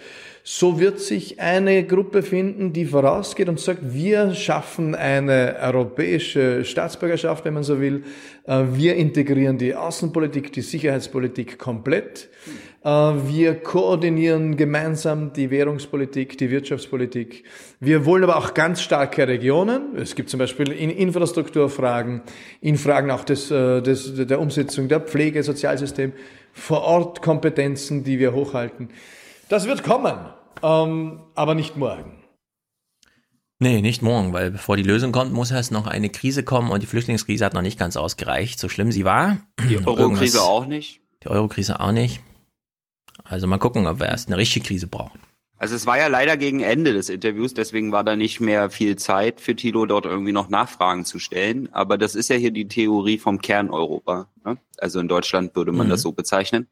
so 0.49 0.79
wird 0.79 1.01
sich 1.01 1.41
eine 1.41 1.83
Gruppe 1.85 2.23
finden, 2.23 2.71
die 2.71 2.85
vorausgeht 2.85 3.49
und 3.49 3.59
sagt, 3.59 3.81
wir 3.93 4.33
schaffen 4.33 4.95
eine 4.95 5.57
europäische 5.61 6.63
Staatsbürgerschaft, 6.63 7.43
wenn 7.43 7.53
man 7.53 7.63
so 7.63 7.81
will. 7.81 8.05
Äh, 8.45 8.63
Wir 8.71 8.95
integrieren 8.95 9.57
die 9.57 9.75
Außenpolitik, 9.75 10.53
die 10.53 10.61
Sicherheitspolitik 10.61 11.59
komplett. 11.59 12.29
Äh, 12.81 12.89
Wir 12.89 13.55
koordinieren 13.55 14.55
gemeinsam 14.55 15.33
die 15.33 15.51
Währungspolitik, 15.51 16.37
die 16.37 16.49
Wirtschaftspolitik. 16.49 17.43
Wir 17.81 18.05
wollen 18.05 18.23
aber 18.23 18.37
auch 18.37 18.53
ganz 18.53 18.81
starke 18.81 19.27
Regionen. 19.27 19.97
Es 19.97 20.15
gibt 20.15 20.29
zum 20.29 20.37
Beispiel 20.37 20.71
in 20.71 20.91
Infrastrukturfragen, 20.91 22.21
in 22.61 22.77
Fragen 22.77 23.11
auch 23.11 23.25
des, 23.25 23.51
äh, 23.51 23.81
des, 23.81 24.15
der 24.15 24.39
Umsetzung 24.39 24.87
der 24.87 25.01
Pflege, 25.01 25.43
Sozialsystem, 25.43 26.13
vor 26.53 26.83
Ort 26.83 27.21
Kompetenzen, 27.21 28.05
die 28.05 28.17
wir 28.17 28.33
hochhalten. 28.33 28.87
Das 29.49 29.67
wird 29.67 29.83
kommen, 29.83 30.15
ähm, 30.63 31.21
aber 31.35 31.55
nicht 31.55 31.77
morgen. 31.77 32.23
Nee, 33.59 33.81
nicht 33.81 34.03
morgen, 34.03 34.33
weil 34.33 34.51
bevor 34.51 34.77
die 34.77 34.83
Lösung 34.83 35.11
kommt, 35.11 35.33
muss 35.33 35.49
erst 35.49 35.71
noch 35.71 35.87
eine 35.87 36.09
Krise 36.09 36.43
kommen 36.43 36.69
und 36.69 36.83
die 36.83 36.87
Flüchtlingskrise 36.87 37.43
hat 37.43 37.55
noch 37.55 37.63
nicht 37.63 37.79
ganz 37.79 37.97
ausgereicht, 37.97 38.59
so 38.59 38.69
schlimm 38.69 38.91
sie 38.91 39.03
war. 39.03 39.37
Die 39.67 39.77
Euro-Krise 39.85 40.43
auch 40.43 40.67
nicht. 40.67 41.01
Die 41.23 41.29
Euro-Krise 41.29 41.79
auch 41.79 41.91
nicht. 41.91 42.21
Also 43.23 43.47
mal 43.47 43.57
gucken, 43.57 43.87
ob 43.87 43.99
wir 43.99 44.05
erst 44.07 44.27
eine 44.27 44.37
richtige 44.37 44.67
Krise 44.67 44.85
brauchen. 44.87 45.19
Also 45.59 45.75
es 45.75 45.87
war 45.87 45.97
ja 45.97 46.05
leider 46.05 46.37
gegen 46.37 46.59
Ende 46.59 46.93
des 46.93 47.09
Interviews, 47.09 47.55
deswegen 47.55 47.91
war 47.91 48.03
da 48.03 48.15
nicht 48.15 48.39
mehr 48.39 48.69
viel 48.69 48.95
Zeit 48.95 49.41
für 49.41 49.55
Thilo 49.55 49.87
dort 49.87 50.05
irgendwie 50.05 50.31
noch 50.31 50.49
Nachfragen 50.49 51.03
zu 51.03 51.17
stellen. 51.17 51.67
Aber 51.73 51.97
das 51.97 52.13
ist 52.13 52.29
ja 52.29 52.35
hier 52.35 52.51
die 52.51 52.67
Theorie 52.67 53.17
vom 53.17 53.41
Kerneuropa. 53.41 54.27
Ne? 54.45 54.57
Also 54.77 54.99
in 54.99 55.07
Deutschland 55.07 55.55
würde 55.55 55.71
man 55.71 55.87
Mhm. 55.87 55.91
das 55.91 56.03
so 56.03 56.11
bezeichnen. 56.11 56.67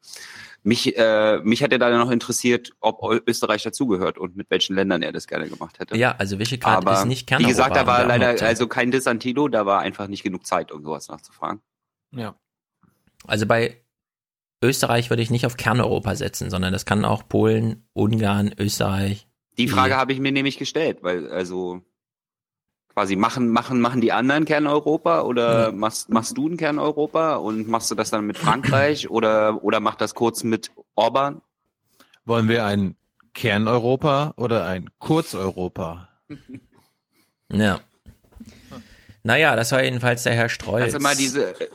Mich, 0.62 0.96
äh, 0.96 1.38
mich 1.44 1.60
hätte 1.60 1.78
da 1.78 1.96
noch 1.96 2.10
interessiert, 2.10 2.72
ob 2.80 3.00
Österreich 3.26 3.62
dazugehört 3.62 4.18
und 4.18 4.36
mit 4.36 4.50
welchen 4.50 4.74
Ländern 4.74 5.02
er 5.02 5.12
das 5.12 5.26
gerne 5.26 5.48
gemacht 5.48 5.78
hätte. 5.78 5.96
Ja, 5.96 6.16
also 6.18 6.38
Visegrad 6.38 6.78
Aber 6.78 6.94
ist 6.94 7.04
nicht 7.04 7.30
wie 7.38 7.44
gesagt, 7.44 7.70
da 7.70 7.84
Kerneuropa, 7.84 8.08
war 8.08 8.18
leider 8.18 8.46
also 8.46 8.66
kein 8.66 8.90
Diss 8.90 9.06
an 9.06 9.20
Thilo, 9.20 9.48
da 9.48 9.64
war 9.64 9.80
einfach 9.80 10.08
nicht 10.08 10.22
genug 10.22 10.46
Zeit, 10.46 10.72
um 10.72 10.82
sowas 10.82 11.08
nachzufragen. 11.08 11.60
Ja. 12.10 12.34
Also 13.26 13.46
bei 13.46 13.82
Österreich 14.62 15.10
würde 15.10 15.22
ich 15.22 15.30
nicht 15.30 15.46
auf 15.46 15.56
Kerneuropa 15.56 16.14
setzen, 16.16 16.50
sondern 16.50 16.72
das 16.72 16.84
kann 16.84 17.04
auch 17.04 17.28
Polen, 17.28 17.88
Ungarn, 17.92 18.52
Österreich. 18.58 19.28
Die 19.58 19.68
Frage 19.68 19.96
habe 19.96 20.12
ich 20.12 20.20
mir 20.20 20.32
nämlich 20.32 20.58
gestellt, 20.58 20.98
weil 21.02 21.30
also 21.30 21.82
quasi 22.96 23.14
machen 23.14 23.50
machen 23.50 23.78
machen 23.78 24.00
die 24.00 24.10
anderen 24.10 24.46
Kerneuropa 24.46 25.20
oder 25.20 25.70
machst 25.70 26.08
machst 26.08 26.38
du 26.38 26.48
ein 26.48 26.56
Kerneuropa 26.56 27.36
und 27.36 27.68
machst 27.68 27.90
du 27.90 27.94
das 27.94 28.08
dann 28.08 28.26
mit 28.26 28.38
Frankreich 28.38 29.10
oder 29.10 29.62
oder 29.62 29.80
macht 29.80 30.00
das 30.00 30.14
kurz 30.14 30.44
mit 30.44 30.70
Orban? 30.94 31.42
Wollen 32.24 32.48
wir 32.48 32.64
ein 32.64 32.96
Kerneuropa 33.34 34.32
oder 34.38 34.64
ein 34.66 34.90
Kurzeuropa? 34.98 36.08
Ja. 37.48 37.78
Naja, 39.22 39.54
das 39.54 39.70
war 39.70 39.84
jedenfalls 39.84 40.24
der 40.24 40.34
Herr 40.34 40.48
Strolz. 40.48 40.80
Kannst 40.80 40.96
du 40.96 41.00
mal 41.00 41.14
diese 41.14 41.54
äh, 41.60 41.68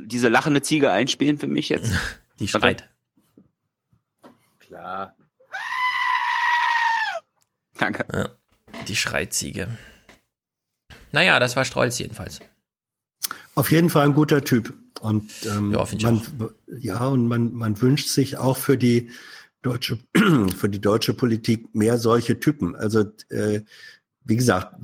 diese 0.00 0.28
lachende 0.28 0.62
Ziege 0.62 0.92
einspielen 0.92 1.38
für 1.38 1.48
mich 1.48 1.70
jetzt? 1.70 1.90
Die 2.38 2.46
schreit. 2.46 2.88
Klar. 4.60 5.16
Danke. 7.78 8.06
Ja, 8.12 8.28
die 8.86 8.94
Schreiziege. 8.94 9.76
Naja, 11.12 11.38
das 11.38 11.56
war 11.56 11.64
Strolz 11.64 11.98
jedenfalls. 11.98 12.40
Auf 13.54 13.70
jeden 13.70 13.90
Fall 13.90 14.06
ein 14.06 14.14
guter 14.14 14.42
Typ. 14.44 14.74
Und 15.00 15.30
ähm, 15.46 15.72
Ja, 15.72 16.10
man, 16.10 16.22
ja, 16.66 17.06
und 17.06 17.28
man, 17.28 17.52
man 17.52 17.80
wünscht 17.80 18.08
sich 18.08 18.36
auch 18.36 18.56
für 18.56 18.76
die 18.76 19.10
deutsche, 19.62 19.98
für 20.56 20.68
die 20.68 20.80
deutsche 20.80 21.14
Politik 21.14 21.74
mehr 21.74 21.98
solche 21.98 22.38
Typen. 22.40 22.76
Also 22.76 23.04
äh, 23.30 23.62
wie 24.24 24.36
gesagt, 24.36 24.74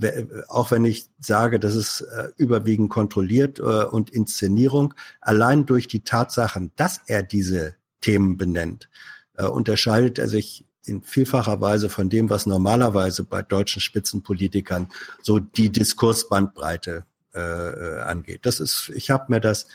auch 0.49 0.71
wenn 0.71 0.87
ich 0.87 1.11
sage, 1.21 1.61
das 1.61 1.75
ist 1.75 2.01
äh, 2.01 2.29
überwiegend 2.39 2.89
kontrolliert 2.89 3.59
äh, 3.59 3.63
und 3.63 4.09
Inszenierung, 4.09 4.95
allein 5.21 5.67
durch 5.67 5.87
die 5.87 6.01
Tatsachen, 6.01 6.73
dass 6.77 7.03
er 7.07 7.23
diese 7.23 7.75
Themen 8.01 8.39
benennt, 8.39 8.89
äh, 9.35 9.45
unterscheidet 9.45 10.19
er 10.19 10.29
sich 10.29 10.65
in 10.85 11.03
vielfacher 11.03 11.61
Weise 11.61 11.89
von 11.89 12.11
dem, 12.11 12.31
was 12.31 12.47
normalerweise 12.47 13.25
bei 13.25 13.43
deutschen 13.43 13.81
Spitzenpolitikern 13.81 14.89
so 15.23 15.39
die 15.39 15.71
Diskursbandbreite 15.71 17.05
äh, 17.33 17.39
angeht. 17.39 18.41
Das 18.47 18.61
ist, 18.61 18.91
ich 18.95 19.11
habe 19.11 19.27
mir 19.29 19.41
das 19.41 19.67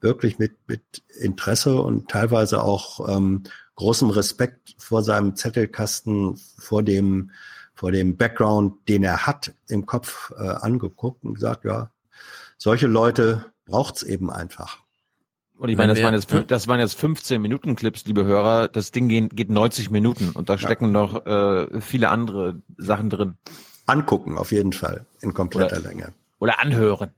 wirklich 0.00 0.38
mit, 0.38 0.56
mit 0.66 1.02
Interesse 1.20 1.80
und 1.80 2.10
teilweise 2.10 2.62
auch 2.62 3.08
ähm, 3.08 3.44
großem 3.76 4.10
Respekt 4.10 4.74
vor 4.78 5.02
seinem 5.02 5.34
Zettelkasten, 5.34 6.36
vor 6.58 6.82
dem, 6.82 7.30
vor 7.74 7.90
dem 7.90 8.16
Background, 8.16 8.88
den 8.88 9.02
er 9.02 9.26
hat, 9.26 9.54
im 9.68 9.86
Kopf 9.86 10.32
äh, 10.36 10.42
angeguckt 10.42 11.24
und 11.24 11.34
gesagt, 11.34 11.64
ja, 11.64 11.90
solche 12.58 12.86
Leute 12.86 13.46
braucht's 13.64 14.02
eben 14.02 14.30
einfach. 14.30 14.83
Und 15.64 15.70
ich 15.70 15.78
meine, 15.78 15.94
das 15.94 15.96
Wenn 15.96 16.02
wir- 16.02 16.04
waren 16.08 16.14
jetzt, 16.14 16.30
fün- 16.30 16.46
das 16.46 16.68
waren 16.68 16.78
jetzt 16.78 16.98
15 17.00 17.40
Minuten 17.40 17.74
Clips, 17.74 18.04
liebe 18.04 18.22
Hörer. 18.26 18.68
Das 18.68 18.90
Ding 18.90 19.08
geht, 19.08 19.34
geht 19.34 19.48
90 19.48 19.88
Minuten 19.88 20.28
und 20.32 20.50
da 20.50 20.58
stecken 20.58 20.92
noch 20.92 21.24
äh, 21.24 21.80
viele 21.80 22.10
andere 22.10 22.60
Sachen 22.76 23.08
drin. 23.08 23.38
Angucken, 23.86 24.36
auf 24.36 24.52
jeden 24.52 24.74
Fall, 24.74 25.06
in 25.22 25.32
kompletter 25.32 25.78
Oder- 25.78 25.88
Länge. 25.88 26.12
Oder 26.38 26.60
anhören. 26.60 27.12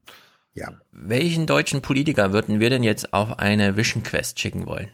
Ja. 0.55 0.75
Welchen 0.93 1.47
deutschen 1.49 1.83
Politiker 1.83 2.33
würden 2.33 2.61
wir 2.61 2.71
denn 2.71 2.85
jetzt 2.85 3.13
auf 3.13 3.41
eine 3.41 3.77
Vision 3.77 4.05
Quest 4.05 4.39
schicken 4.39 4.65
wollen? 4.67 4.91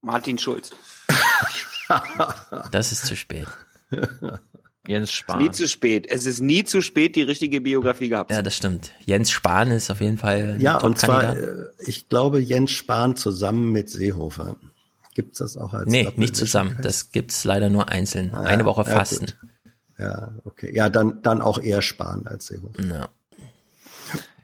Martin 0.00 0.38
Schulz. 0.38 0.70
Das 2.72 2.92
ist 2.92 3.04
zu 3.04 3.14
spät. 3.14 3.46
Jens 4.88 5.12
Spahn. 5.12 5.42
nie 5.42 5.50
zu 5.50 5.68
spät. 5.68 6.06
Es 6.10 6.26
ist 6.26 6.40
nie 6.40 6.64
zu 6.64 6.80
spät, 6.82 7.14
die 7.14 7.22
richtige 7.22 7.60
Biografie 7.60 8.08
gehabt. 8.08 8.30
Ja, 8.30 8.42
das 8.42 8.56
stimmt. 8.56 8.92
Jens 9.04 9.30
Spahn 9.30 9.70
ist 9.70 9.90
auf 9.90 10.00
jeden 10.00 10.18
Fall 10.18 10.54
ein 10.54 10.60
Ja, 10.60 10.78
und 10.78 10.98
zwar, 10.98 11.36
äh, 11.36 11.66
ich 11.86 12.08
glaube, 12.08 12.40
Jens 12.40 12.70
Spahn 12.70 13.14
zusammen 13.14 13.70
mit 13.70 13.90
Seehofer. 13.90 14.56
Gibt's 15.14 15.38
das 15.38 15.56
auch 15.56 15.74
als 15.74 15.90
Nee, 15.90 16.08
nicht 16.16 16.34
zusammen. 16.36 16.78
Das 16.80 17.10
gibt's 17.12 17.44
leider 17.44 17.68
nur 17.70 17.88
einzeln. 17.88 18.30
Ah, 18.32 18.42
Eine 18.42 18.64
Woche 18.64 18.82
ja, 18.88 18.96
Fasten. 18.96 19.26
gut. 19.26 19.36
Ja, 19.98 20.32
okay. 20.44 20.74
Ja, 20.74 20.88
dann, 20.88 21.20
dann 21.22 21.42
auch 21.42 21.58
eher 21.60 21.82
Spahn 21.82 22.26
als 22.26 22.46
Seehofer. 22.46 22.82
Ja. 22.84 23.08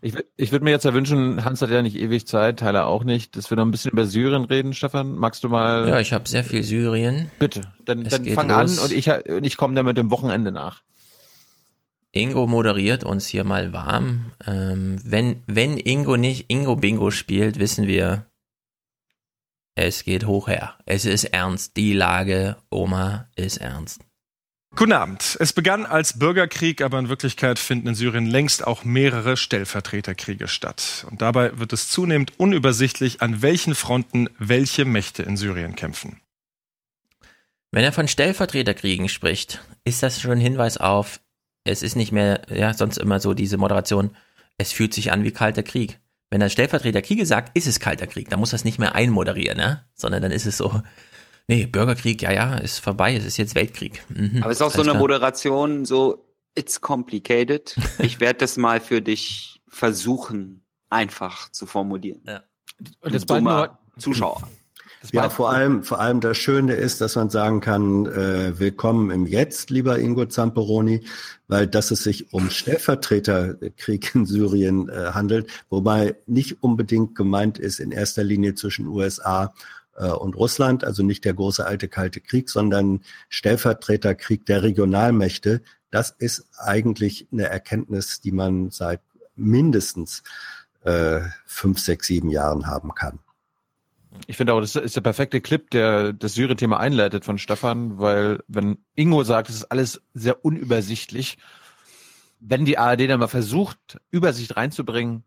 Ich, 0.04 0.14
ich 0.36 0.52
würde 0.52 0.66
mir 0.66 0.70
jetzt 0.70 0.84
ja 0.84 0.92
wünschen, 0.92 1.46
Hans 1.46 1.62
hat 1.62 1.70
ja 1.70 1.80
nicht 1.80 1.96
ewig 1.96 2.26
Zeit, 2.26 2.58
Tyler 2.58 2.86
auch 2.86 3.04
nicht, 3.04 3.36
dass 3.36 3.48
wir 3.48 3.56
noch 3.56 3.64
ein 3.64 3.70
bisschen 3.70 3.90
über 3.90 4.04
Syrien 4.04 4.44
reden. 4.44 4.74
Stefan, 4.74 5.14
magst 5.14 5.42
du 5.42 5.48
mal? 5.48 5.88
ja, 5.88 5.98
ich 5.98 6.12
habe 6.12 6.28
sehr 6.28 6.44
viel 6.44 6.62
Syrien. 6.62 7.30
Bitte, 7.38 7.62
dann, 7.86 8.04
Es 8.04 8.10
dann 8.10 8.26
fang 8.26 8.50
los. 8.50 8.78
an 8.78 8.84
und 8.84 8.92
ich, 8.92 9.08
und 9.10 9.44
ich 9.44 9.56
komme 9.56 9.74
dann 9.74 9.86
mit 9.86 9.96
dem 9.96 10.10
Wochenende 10.10 10.52
nach. 10.52 10.82
Ingo 12.12 12.46
moderiert 12.46 13.02
uns 13.02 13.26
hier 13.26 13.44
mal 13.44 13.72
warm. 13.72 14.32
Ähm, 14.46 15.00
wenn, 15.04 15.42
wenn 15.46 15.78
Ingo 15.78 16.18
nicht 16.18 16.50
Ingo 16.52 16.76
Bingo 16.76 17.10
spielt, 17.10 17.58
wissen 17.58 17.86
wir, 17.86 18.26
es 19.74 20.04
geht 20.04 20.26
hoch 20.26 20.48
her. 20.48 20.74
Es 20.84 21.06
ist 21.06 21.24
ernst. 21.24 21.78
Die 21.78 21.94
Lage, 21.94 22.56
Oma, 22.70 23.26
ist 23.36 23.56
ernst. 23.56 24.02
Guten 24.76 24.92
Abend. 24.92 25.36
Es 25.38 25.52
begann 25.52 25.86
als 25.86 26.18
Bürgerkrieg, 26.18 26.82
aber 26.82 26.98
in 26.98 27.08
Wirklichkeit 27.08 27.60
finden 27.60 27.86
in 27.86 27.94
Syrien 27.94 28.26
längst 28.26 28.66
auch 28.66 28.82
mehrere 28.82 29.36
Stellvertreterkriege 29.36 30.48
statt. 30.48 31.06
Und 31.08 31.22
dabei 31.22 31.56
wird 31.60 31.72
es 31.72 31.88
zunehmend 31.88 32.32
unübersichtlich, 32.40 33.22
an 33.22 33.40
welchen 33.40 33.76
Fronten 33.76 34.28
welche 34.40 34.84
Mächte 34.84 35.22
in 35.22 35.36
Syrien 35.36 35.76
kämpfen. 35.76 36.20
Wenn 37.70 37.84
er 37.84 37.92
von 37.92 38.08
Stellvertreterkriegen 38.08 39.08
spricht, 39.08 39.62
ist 39.84 40.02
das 40.02 40.20
schon 40.20 40.32
ein 40.32 40.40
Hinweis 40.40 40.76
auf, 40.76 41.20
es 41.62 41.84
ist 41.84 41.94
nicht 41.94 42.10
mehr, 42.10 42.42
ja, 42.50 42.74
sonst 42.74 42.98
immer 42.98 43.20
so 43.20 43.32
diese 43.32 43.56
Moderation, 43.56 44.16
es 44.58 44.72
fühlt 44.72 44.92
sich 44.92 45.12
an 45.12 45.22
wie 45.22 45.30
kalter 45.30 45.62
Krieg. 45.62 46.00
Wenn 46.30 46.40
er 46.40 46.48
Stellvertreterkriege 46.48 47.26
sagt, 47.26 47.56
ist 47.56 47.68
es 47.68 47.78
kalter 47.78 48.08
Krieg. 48.08 48.28
Da 48.28 48.36
muss 48.36 48.50
das 48.50 48.64
nicht 48.64 48.80
mehr 48.80 48.96
einmoderieren, 48.96 49.56
ne? 49.56 49.84
Sondern 49.94 50.20
dann 50.20 50.32
ist 50.32 50.46
es 50.46 50.56
so, 50.56 50.82
nee, 51.48 51.66
Bürgerkrieg, 51.66 52.22
ja, 52.22 52.32
ja, 52.32 52.56
ist 52.56 52.78
vorbei, 52.78 53.14
es 53.16 53.24
ist 53.24 53.36
jetzt 53.36 53.54
Weltkrieg. 53.54 54.02
Mhm, 54.08 54.42
Aber 54.42 54.50
es 54.50 54.58
ist 54.58 54.62
auch 54.62 54.70
so 54.70 54.80
eine 54.82 54.90
klar. 54.90 55.00
Moderation, 55.00 55.84
so, 55.84 56.24
it's 56.54 56.80
complicated. 56.80 57.76
Ich 57.98 58.20
werde 58.20 58.40
das 58.40 58.56
mal 58.56 58.80
für 58.80 59.00
dich 59.02 59.60
versuchen, 59.68 60.64
einfach 60.90 61.50
zu 61.50 61.66
formulieren. 61.66 62.22
Ja. 62.26 62.42
Und 63.00 63.14
das 63.14 63.26
nur- 63.26 63.78
Zuschauer. 63.98 64.48
Ja, 65.12 65.28
vor 65.28 65.50
allem, 65.50 65.82
vor 65.82 66.00
allem 66.00 66.20
das 66.20 66.38
Schöne 66.38 66.74
ist, 66.74 67.00
dass 67.00 67.14
man 67.16 67.28
sagen 67.28 67.60
kann, 67.60 68.06
äh, 68.06 68.58
willkommen 68.58 69.10
im 69.10 69.26
Jetzt, 69.26 69.68
lieber 69.68 69.98
Ingo 69.98 70.24
Zamperoni, 70.24 71.04
weil 71.46 71.66
dass 71.66 71.90
es 71.90 72.02
sich 72.04 72.32
um 72.32 72.48
Stellvertreterkrieg 72.48 74.14
in 74.14 74.24
Syrien 74.24 74.88
äh, 74.88 75.10
handelt, 75.12 75.48
wobei 75.68 76.16
nicht 76.26 76.62
unbedingt 76.62 77.14
gemeint 77.14 77.58
ist 77.58 77.80
in 77.80 77.92
erster 77.92 78.24
Linie 78.24 78.54
zwischen 78.54 78.86
USA 78.86 79.52
und 80.02 80.36
Russland, 80.36 80.84
also 80.84 81.02
nicht 81.02 81.24
der 81.24 81.34
große 81.34 81.64
alte 81.64 81.88
kalte 81.88 82.20
Krieg, 82.20 82.50
sondern 82.50 83.02
Stellvertreterkrieg 83.28 84.44
der 84.46 84.62
Regionalmächte. 84.62 85.62
Das 85.90 86.10
ist 86.10 86.48
eigentlich 86.58 87.28
eine 87.32 87.44
Erkenntnis, 87.44 88.20
die 88.20 88.32
man 88.32 88.70
seit 88.70 89.00
mindestens 89.36 90.22
äh, 90.82 91.20
fünf, 91.46 91.78
sechs, 91.78 92.06
sieben 92.06 92.28
Jahren 92.30 92.66
haben 92.66 92.94
kann. 92.94 93.20
Ich 94.26 94.36
finde 94.36 94.54
auch, 94.54 94.60
das 94.60 94.76
ist 94.76 94.96
der 94.96 95.00
perfekte 95.00 95.40
Clip, 95.40 95.68
der 95.70 96.12
das 96.12 96.34
Syrien-Thema 96.34 96.78
einleitet 96.78 97.24
von 97.24 97.38
Stefan, 97.38 97.98
weil 97.98 98.42
wenn 98.46 98.78
Ingo 98.94 99.24
sagt, 99.24 99.48
es 99.48 99.56
ist 99.56 99.64
alles 99.64 100.02
sehr 100.14 100.44
unübersichtlich, 100.44 101.38
wenn 102.38 102.64
die 102.64 102.78
ARD 102.78 103.08
dann 103.08 103.20
mal 103.20 103.28
versucht, 103.28 103.98
Übersicht 104.10 104.56
reinzubringen, 104.56 105.24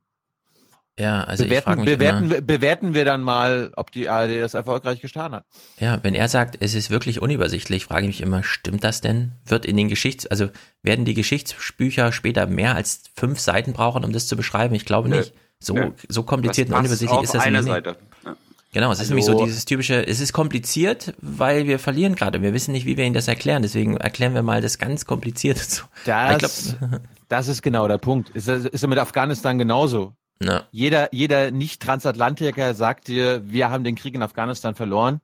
Ja, 0.99 1.24
also 1.26 1.44
ich 1.45 1.53
frage 1.60 1.82
bewerten, 1.82 1.82
mich 1.82 1.98
bewerten, 1.98 2.24
immer, 2.26 2.34
wir- 2.34 2.41
bewerten 2.41 2.94
wir 2.95 3.06
dann 3.06 3.22
mal, 3.22 3.72
ob 3.76 3.91
die 3.91 4.10
ARD 4.10 4.40
das 4.41 4.53
erfolgreich 4.56 4.99
getan 5.02 5.32
hat. 5.34 5.45
ja, 5.80 5.99
wenn 6.03 6.15
er 6.15 6.28
sagt, 6.28 6.57
es 6.60 6.74
ist 6.74 6.90
wirklich 6.90 7.22
unübersichtlich, 7.22 7.86
frage 7.86 8.02
ich 8.02 8.07
mich 8.07 8.22
immer, 8.22 8.44
stimmt 8.44 8.84
das 8.84 9.02
denn? 9.02 9.34
Wird 9.45 9.65
in 9.65 9.78
den 9.78 9.90
Geschichts-, 9.90 10.26
also 10.26 10.49
werden 10.82 11.06
die 11.06 11.14
Geschichtsbücher 11.14 12.11
später 12.11 12.48
mehr 12.48 12.76
als 12.76 13.03
fünf 13.15 13.40
Seiten 13.40 13.74
brauchen, 13.74 14.03
um 14.03 14.11
das 14.11 14.26
zu 14.28 14.36
beschreiben? 14.36 14.74
Ich 14.74 14.86
glaube 14.86 15.10
Nö. 15.10 15.18
nicht. 15.18 15.34
So, 15.60 15.74
Nö. 15.76 15.91
so 16.10 16.24
kompliziert 16.24 16.68
und 16.69 16.72
Das 16.74 16.80
passt 16.82 17.02
unübersichtlich 17.02 17.24
ist 17.24 17.34
das 17.36 17.44
eine 17.44 17.57
nicht. 17.61 17.68
Seite. 17.68 17.95
Ja. 18.26 18.36
Genau, 18.74 18.91
es 18.91 18.95
ist 18.98 19.02
Also- 19.02 19.11
nämlich 19.11 19.26
so 19.26 19.45
dieses 19.45 19.65
typische, 19.65 20.06
es 20.07 20.19
ist 20.19 20.34
kompliziert, 20.34 21.14
weil 21.19 21.68
wir 21.68 21.80
verlieren 21.80 22.15
gerade. 22.15 22.41
Wir 22.41 22.53
wissen 22.53 22.72
nicht, 22.74 22.86
wie 22.86 22.98
wir 22.98 23.06
Ihnen 23.06 23.14
das 23.15 23.28
erklären. 23.28 23.61
Deswegen 23.61 23.98
erklären 23.98 24.34
wir 24.34 24.44
mal 24.44 24.61
das 24.61 24.78
ganz 24.78 25.06
Komplizierte. 25.06 25.61
So. 25.64 25.84
Das, 26.06 26.69
Ich 26.74 26.80
glaub- 26.80 27.02
das 27.30 27.48
ist 27.48 27.61
genau 27.61 27.88
der 27.88 27.98
Punkt. 27.98 28.30
Ist, 28.32 28.48
ist 28.48 28.86
mit 28.88 28.98
Afghanistan 28.99 29.57
genauso. 29.57 30.14
Ja. 30.41 30.68
Jeder, 30.72 31.14
jeder 31.14 31.51
Nicht-Transatlantiker 31.51 32.73
sagt 32.73 33.07
dir, 33.07 33.41
wir 33.49 33.69
haben 33.69 33.84
den 33.84 33.95
Krieg 33.95 34.14
in 34.15 34.22
Afghanistan 34.22 34.76
verloren. 34.76 35.22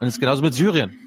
Und 0.00 0.08
es 0.08 0.14
ist 0.14 0.20
genauso 0.20 0.42
mit 0.42 0.54
Syrien. 0.54 0.98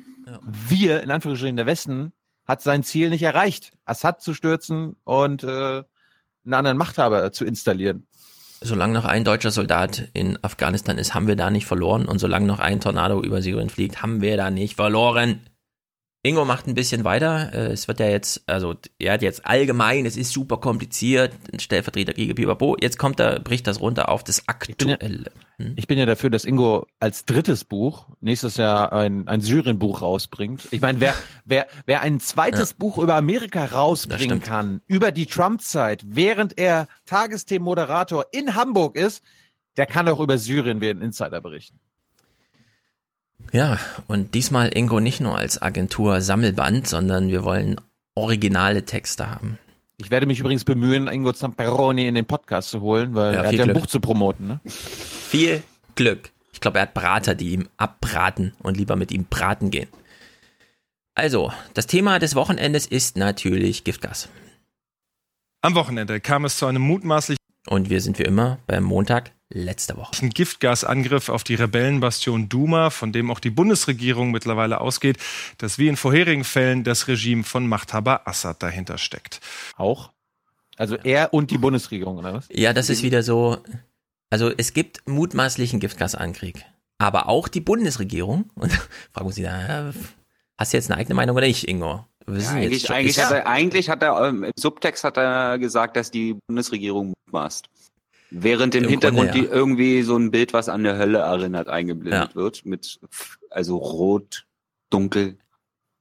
Wir, 0.44 1.02
in 1.04 1.12
Anführungsstrichen, 1.12 1.56
der 1.56 1.66
Westen, 1.66 2.14
hat 2.46 2.62
sein 2.62 2.84
Ziel 2.84 3.10
nicht 3.10 3.24
erreicht, 3.24 3.74
Assad 3.86 4.22
zu 4.22 4.34
stürzen 4.34 4.96
und 5.04 5.44
äh, 5.44 5.48
einen 5.48 6.54
anderen 6.54 6.78
Machthaber 6.78 7.32
zu 7.32 7.46
installieren. 7.46 8.08
Solange 8.62 8.94
noch 8.94 9.06
ein 9.06 9.24
deutscher 9.24 9.52
Soldat 9.52 10.10
in 10.14 10.42
Afghanistan 10.44 10.98
ist, 10.98 11.14
haben 11.14 11.28
wir 11.28 11.36
da 11.36 11.52
nicht 11.52 11.68
verloren. 11.68 12.08
Und 12.08 12.20
solange 12.20 12.48
noch 12.48 12.60
ein 12.60 12.80
Tornado 12.80 13.22
über 13.22 13.42
Syrien 13.42 13.70
fliegt, 13.70 14.02
haben 14.02 14.22
wir 14.22 14.36
da 14.38 14.50
nicht 14.50 14.76
verloren. 14.76 15.42
Ingo 16.28 16.46
macht 16.46 16.68
ein 16.68 16.74
bisschen 16.76 17.04
weiter. 17.04 17.52
Äh, 17.54 17.72
Es 17.72 17.88
wird 17.88 18.00
ja 18.00 18.08
jetzt, 18.08 18.44
also 18.48 18.76
er 19.00 19.14
hat 19.14 19.22
jetzt 19.22 19.46
allgemein, 19.46 20.06
es 20.06 20.18
ist 20.18 20.32
super 20.32 20.58
kompliziert, 20.58 21.34
ein 21.52 21.60
Stellvertreter 21.60 22.14
gegen 22.14 22.36
Bibabo. 22.36 22.78
Jetzt 22.80 22.98
kommt 23.00 23.20
er, 23.20 23.40
bricht 23.40 23.66
das 23.68 23.80
runter 23.80 24.10
auf 24.10 24.24
das 24.24 24.48
Aktuelle. 24.48 25.32
Hm? 25.58 25.74
Ich 25.76 25.88
bin 25.88 25.98
ja 25.98 26.06
dafür, 26.06 26.30
dass 26.30 26.46
Ingo 26.46 26.86
als 27.00 27.26
drittes 27.26 27.64
Buch 27.64 28.08
nächstes 28.22 28.58
Jahr 28.58 28.94
ein, 28.94 29.28
ein 29.28 29.42
Syrien-Buch 29.42 30.02
rausbringt. 30.02 30.68
Ich 30.72 30.82
meine, 30.82 31.00
wer, 31.00 31.16
wer, 31.46 31.68
wer 31.86 32.02
ein 32.02 32.20
zweites 32.20 32.72
Ja. 32.72 32.76
Buch 32.78 32.98
über 32.98 33.16
Amerika 33.16 33.66
rausbringen 33.66 34.42
kann, 34.42 34.82
über 34.88 35.12
die 35.12 35.26
Trump-Zeit, 35.26 36.04
während 36.08 36.58
er 36.60 36.88
Tagesthemen-Moderator 37.06 38.26
in 38.32 38.56
Hamburg 38.56 38.96
ist, 38.96 39.24
der 39.78 39.86
kann 39.86 40.08
auch 40.10 40.20
über 40.20 40.38
Syrien 40.38 40.82
wie 40.82 40.90
ein 40.90 41.02
Insider 41.02 41.40
berichten. 41.42 41.80
Ja, 43.52 43.80
und 44.08 44.34
diesmal 44.34 44.76
Ingo 44.76 45.00
nicht 45.00 45.20
nur 45.22 45.38
als 45.38 45.62
Agentur 45.62 46.22
Sammelband, 46.22 46.88
sondern 46.88 47.30
wir 47.30 47.44
wollen 47.44 47.80
originale 48.16 48.84
Texte 48.86 49.30
haben. 49.30 49.58
Ich 49.98 50.12
werde 50.12 50.26
mich 50.26 50.40
übrigens 50.40 50.64
bemühen, 50.64 51.08
Ingo 51.08 51.34
Zamperoni 51.34 52.08
in 52.08 52.16
den 52.16 52.26
Podcast 52.26 52.70
zu 52.70 52.82
holen, 52.82 53.16
weil 53.16 53.34
Ja, 53.34 53.40
er 53.40 53.44
hat 53.46 53.50
viel 53.50 53.60
ja 53.60 53.66
ein 53.66 53.70
Glück. 53.72 53.84
Buch 53.84 53.88
zu 53.88 54.00
promoten. 54.00 54.48
Ne? 54.48 54.60
Viel 54.66 55.64
Glück. 55.96 56.32
Ich 56.52 56.60
glaube, 56.60 56.80
er 56.80 56.84
hat 56.84 56.94
Brater, 56.94 57.36
die 57.36 57.52
ihm 57.52 57.70
abbraten 57.78 58.54
und 58.62 58.78
lieber 58.78 58.96
mit 58.96 59.12
ihm 59.12 59.26
braten 59.26 59.72
gehen. 59.72 59.90
Also, 61.16 61.52
das 61.74 61.88
Thema 61.88 62.20
des 62.20 62.36
Wochenendes 62.36 62.86
ist 62.86 63.18
natürlich 63.18 63.84
Giftgas. 63.84 64.30
Am 65.62 65.74
Wochenende 65.76 66.20
kam 66.20 66.46
es 66.46 66.58
zu 66.58 66.68
einem 66.68 66.82
mutmaßlichen 66.84 67.38
Und 67.68 67.90
wir 67.90 68.02
sind 68.02 68.20
wie 68.20 68.24
immer 68.24 68.60
beim 68.68 68.84
Montag 68.84 69.32
letzter 69.50 69.98
Woche. 69.98 70.28
Giftgasangriff 70.30 71.30
auf 71.30 71.44
die 71.44 71.56
Rebellenbastion 71.56 72.50
Duma, 72.50 72.90
von 72.90 73.12
dem 73.12 73.32
auch 73.32 73.40
die 73.40 73.50
Bundesregierung 73.50 74.32
mittlerweile 74.32 74.82
ausgeht, 74.82 75.18
dass 75.58 75.78
wie 75.80 75.88
in 75.88 75.98
vorherigen 75.98 76.44
Fällen 76.44 76.84
das 76.84 77.08
Regime 77.08 77.44
von 77.44 77.68
Machthaber 77.68 78.28
Assad 78.28 78.62
dahinter 78.64 78.98
steckt. 78.98 79.40
Auch? 79.78 80.12
Also 80.76 80.96
er 80.98 81.34
und 81.34 81.50
die 81.52 81.58
Bundesregierung, 81.58 82.18
oder 82.18 82.34
was? 82.36 82.48
Ja, 82.52 82.74
das 82.74 82.90
ist 82.90 83.02
wieder 83.04 83.24
so. 83.24 83.58
Also 84.30 84.52
es 84.56 84.74
gibt 84.74 85.08
mutmaßlichen 85.08 85.80
Giftgasangriff, 85.80 86.56
aber 86.98 87.30
auch 87.30 87.48
die 87.48 87.62
Bundesregierung. 87.62 88.50
Und 88.56 88.72
fragen 89.14 89.32
Sie 89.32 89.44
da, 89.44 89.94
hast 90.58 90.74
du 90.74 90.78
jetzt 90.78 90.92
eine 90.92 91.00
eigene 91.00 91.16
Meinung 91.16 91.36
oder 91.38 91.48
nicht, 91.48 91.68
Ingo? 91.68 92.06
Ja, 92.30 92.50
eigentlich, 92.52 92.82
schon- 92.82 92.96
eigentlich, 92.96 93.18
ist- 93.18 93.24
hat 93.26 93.32
er, 93.32 93.48
eigentlich 93.48 93.90
hat 93.90 94.04
er 94.04 94.28
ähm, 94.28 94.44
im 94.44 94.52
Subtext 94.60 95.06
hat 95.06 95.16
er 95.18 95.58
gesagt, 95.58 95.96
dass 95.96 96.12
die 96.12 96.36
Bundesregierung 96.48 97.14
mutmaßt. 97.26 97.70
Während 98.30 98.76
im, 98.76 98.84
Im 98.84 98.90
Hintergrund 98.90 99.32
Grunde, 99.32 99.46
ja. 99.46 99.46
die 99.46 99.54
irgendwie 99.54 100.02
so 100.04 100.18
ein 100.18 100.32
Bild, 100.32 100.52
was 100.54 100.68
an 100.70 100.84
der 100.84 100.98
Hölle 100.98 101.20
erinnert, 101.20 101.70
eingeblendet 101.70 102.30
Ja. 102.32 102.36
wird. 102.36 102.66
Mit 102.66 103.00
also 103.50 103.78
rot, 103.78 104.46
dunkel. 104.90 105.38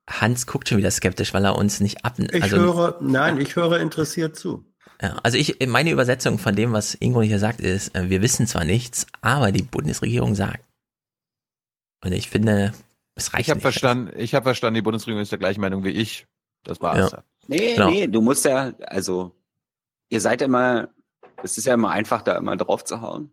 Hans 0.08 0.46
guckt 0.46 0.68
schon 0.68 0.78
wieder 0.78 0.90
skeptisch, 0.90 1.34
weil 1.34 1.44
er 1.44 1.56
uns 1.56 1.80
nicht 1.80 2.04
ab. 2.04 2.18
Ich 2.18 2.42
also, 2.42 2.56
höre, 2.56 2.98
nein, 3.00 3.40
ich 3.40 3.54
höre 3.56 3.78
interessiert 3.80 4.36
zu. 4.36 4.64
Ja, 5.02 5.18
also 5.22 5.36
ich, 5.36 5.58
meine 5.66 5.90
Übersetzung 5.90 6.38
von 6.38 6.56
dem, 6.56 6.72
was 6.72 6.94
Ingo 6.94 7.22
hier 7.22 7.38
sagt, 7.38 7.60
ist, 7.60 7.94
äh, 7.94 8.08
wir 8.08 8.22
wissen 8.22 8.46
zwar 8.46 8.64
nichts, 8.64 9.06
aber 9.20 9.52
die 9.52 9.62
Bundesregierung 9.62 10.34
sagt. 10.34 10.64
Und 12.04 12.12
ich 12.12 12.30
finde, 12.30 12.72
es 13.14 13.32
reicht 13.34 13.42
Ich 13.42 13.50
habe 13.50 13.58
nicht. 13.58 13.62
verstanden, 13.62 14.12
ich 14.16 14.34
habe 14.34 14.44
verstanden, 14.44 14.76
die 14.76 14.82
Bundesregierung 14.82 15.22
ist 15.22 15.32
der 15.32 15.38
gleichen 15.38 15.60
Meinung 15.60 15.84
wie 15.84 15.90
ich. 15.90 16.26
Das 16.64 16.80
war 16.80 16.98
Ja. 16.98 17.22
Nee, 17.48 17.74
Genau. 17.74 17.90
nee, 17.90 18.06
du 18.06 18.20
musst 18.20 18.44
ja, 18.44 18.72
also, 18.80 19.32
ihr 20.08 20.20
seid 20.20 20.42
immer, 20.42 20.88
es 21.42 21.58
ist 21.58 21.66
ja 21.66 21.74
immer 21.74 21.90
einfach, 21.90 22.22
da 22.22 22.36
immer 22.36 22.56
drauf 22.56 22.84
zu 22.84 23.00
hauen. 23.00 23.30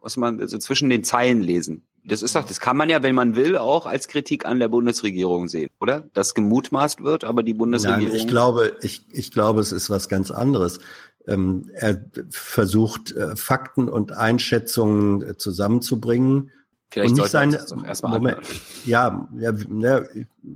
Was 0.00 0.16
man, 0.16 0.40
also 0.40 0.58
zwischen 0.58 0.90
den 0.90 1.04
Zeilen 1.04 1.42
lesen. 1.42 1.84
Das 2.04 2.22
ist 2.22 2.34
doch, 2.34 2.44
das 2.44 2.60
kann 2.60 2.76
man 2.76 2.88
ja, 2.88 3.02
wenn 3.02 3.14
man 3.14 3.36
will, 3.36 3.58
auch 3.58 3.84
als 3.84 4.08
Kritik 4.08 4.46
an 4.46 4.60
der 4.60 4.68
Bundesregierung 4.68 5.48
sehen, 5.48 5.68
oder? 5.80 6.08
Dass 6.14 6.34
gemutmaßt 6.34 7.02
wird, 7.02 7.24
aber 7.24 7.42
die 7.42 7.54
Bundesregierung. 7.54 8.08
Nein, 8.08 8.16
ich 8.16 8.28
glaube, 8.28 8.76
ich, 8.80 9.04
ich 9.10 9.30
glaube, 9.30 9.60
es 9.60 9.72
ist 9.72 9.90
was 9.90 10.08
ganz 10.08 10.30
anderes. 10.30 10.78
Ähm, 11.26 11.68
er 11.74 12.02
versucht, 12.30 13.12
äh, 13.12 13.36
Fakten 13.36 13.88
und 13.88 14.12
Einschätzungen 14.12 15.22
äh, 15.22 15.36
zusammenzubringen. 15.36 16.50
Vielleicht 16.90 17.10
und 17.10 17.18
nicht 17.18 17.30
seine, 17.30 17.56
erstmal 17.86 18.12
Moment, 18.12 18.38
ja, 18.86 19.28
ja, 19.38 19.52
ne, 19.68 20.08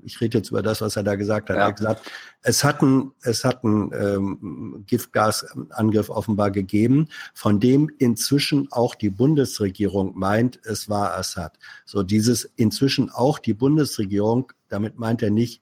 ich 0.02 0.20
rede 0.20 0.38
jetzt 0.38 0.50
über 0.50 0.62
das, 0.62 0.80
was 0.80 0.96
er 0.96 1.02
da 1.02 1.14
gesagt 1.14 1.50
hat. 1.50 1.56
Ja. 1.56 1.62
Er 1.62 1.68
hat 1.68 1.76
gesagt, 1.76 2.10
es 2.42 2.64
hat 2.64 2.80
einen, 2.80 3.12
es 3.22 3.44
hat 3.44 3.64
einen 3.64 3.90
ähm, 3.92 4.84
Giftgasangriff 4.86 6.08
offenbar 6.08 6.50
gegeben, 6.50 7.08
von 7.34 7.60
dem 7.60 7.90
inzwischen 7.98 8.72
auch 8.72 8.94
die 8.94 9.10
Bundesregierung 9.10 10.18
meint, 10.18 10.58
es 10.64 10.88
war 10.88 11.14
Assad. 11.14 11.58
So 11.84 12.02
dieses 12.02 12.44
inzwischen 12.56 13.10
auch 13.10 13.38
die 13.38 13.54
Bundesregierung, 13.54 14.52
damit 14.68 14.98
meint 14.98 15.22
er 15.22 15.30
nicht, 15.30 15.61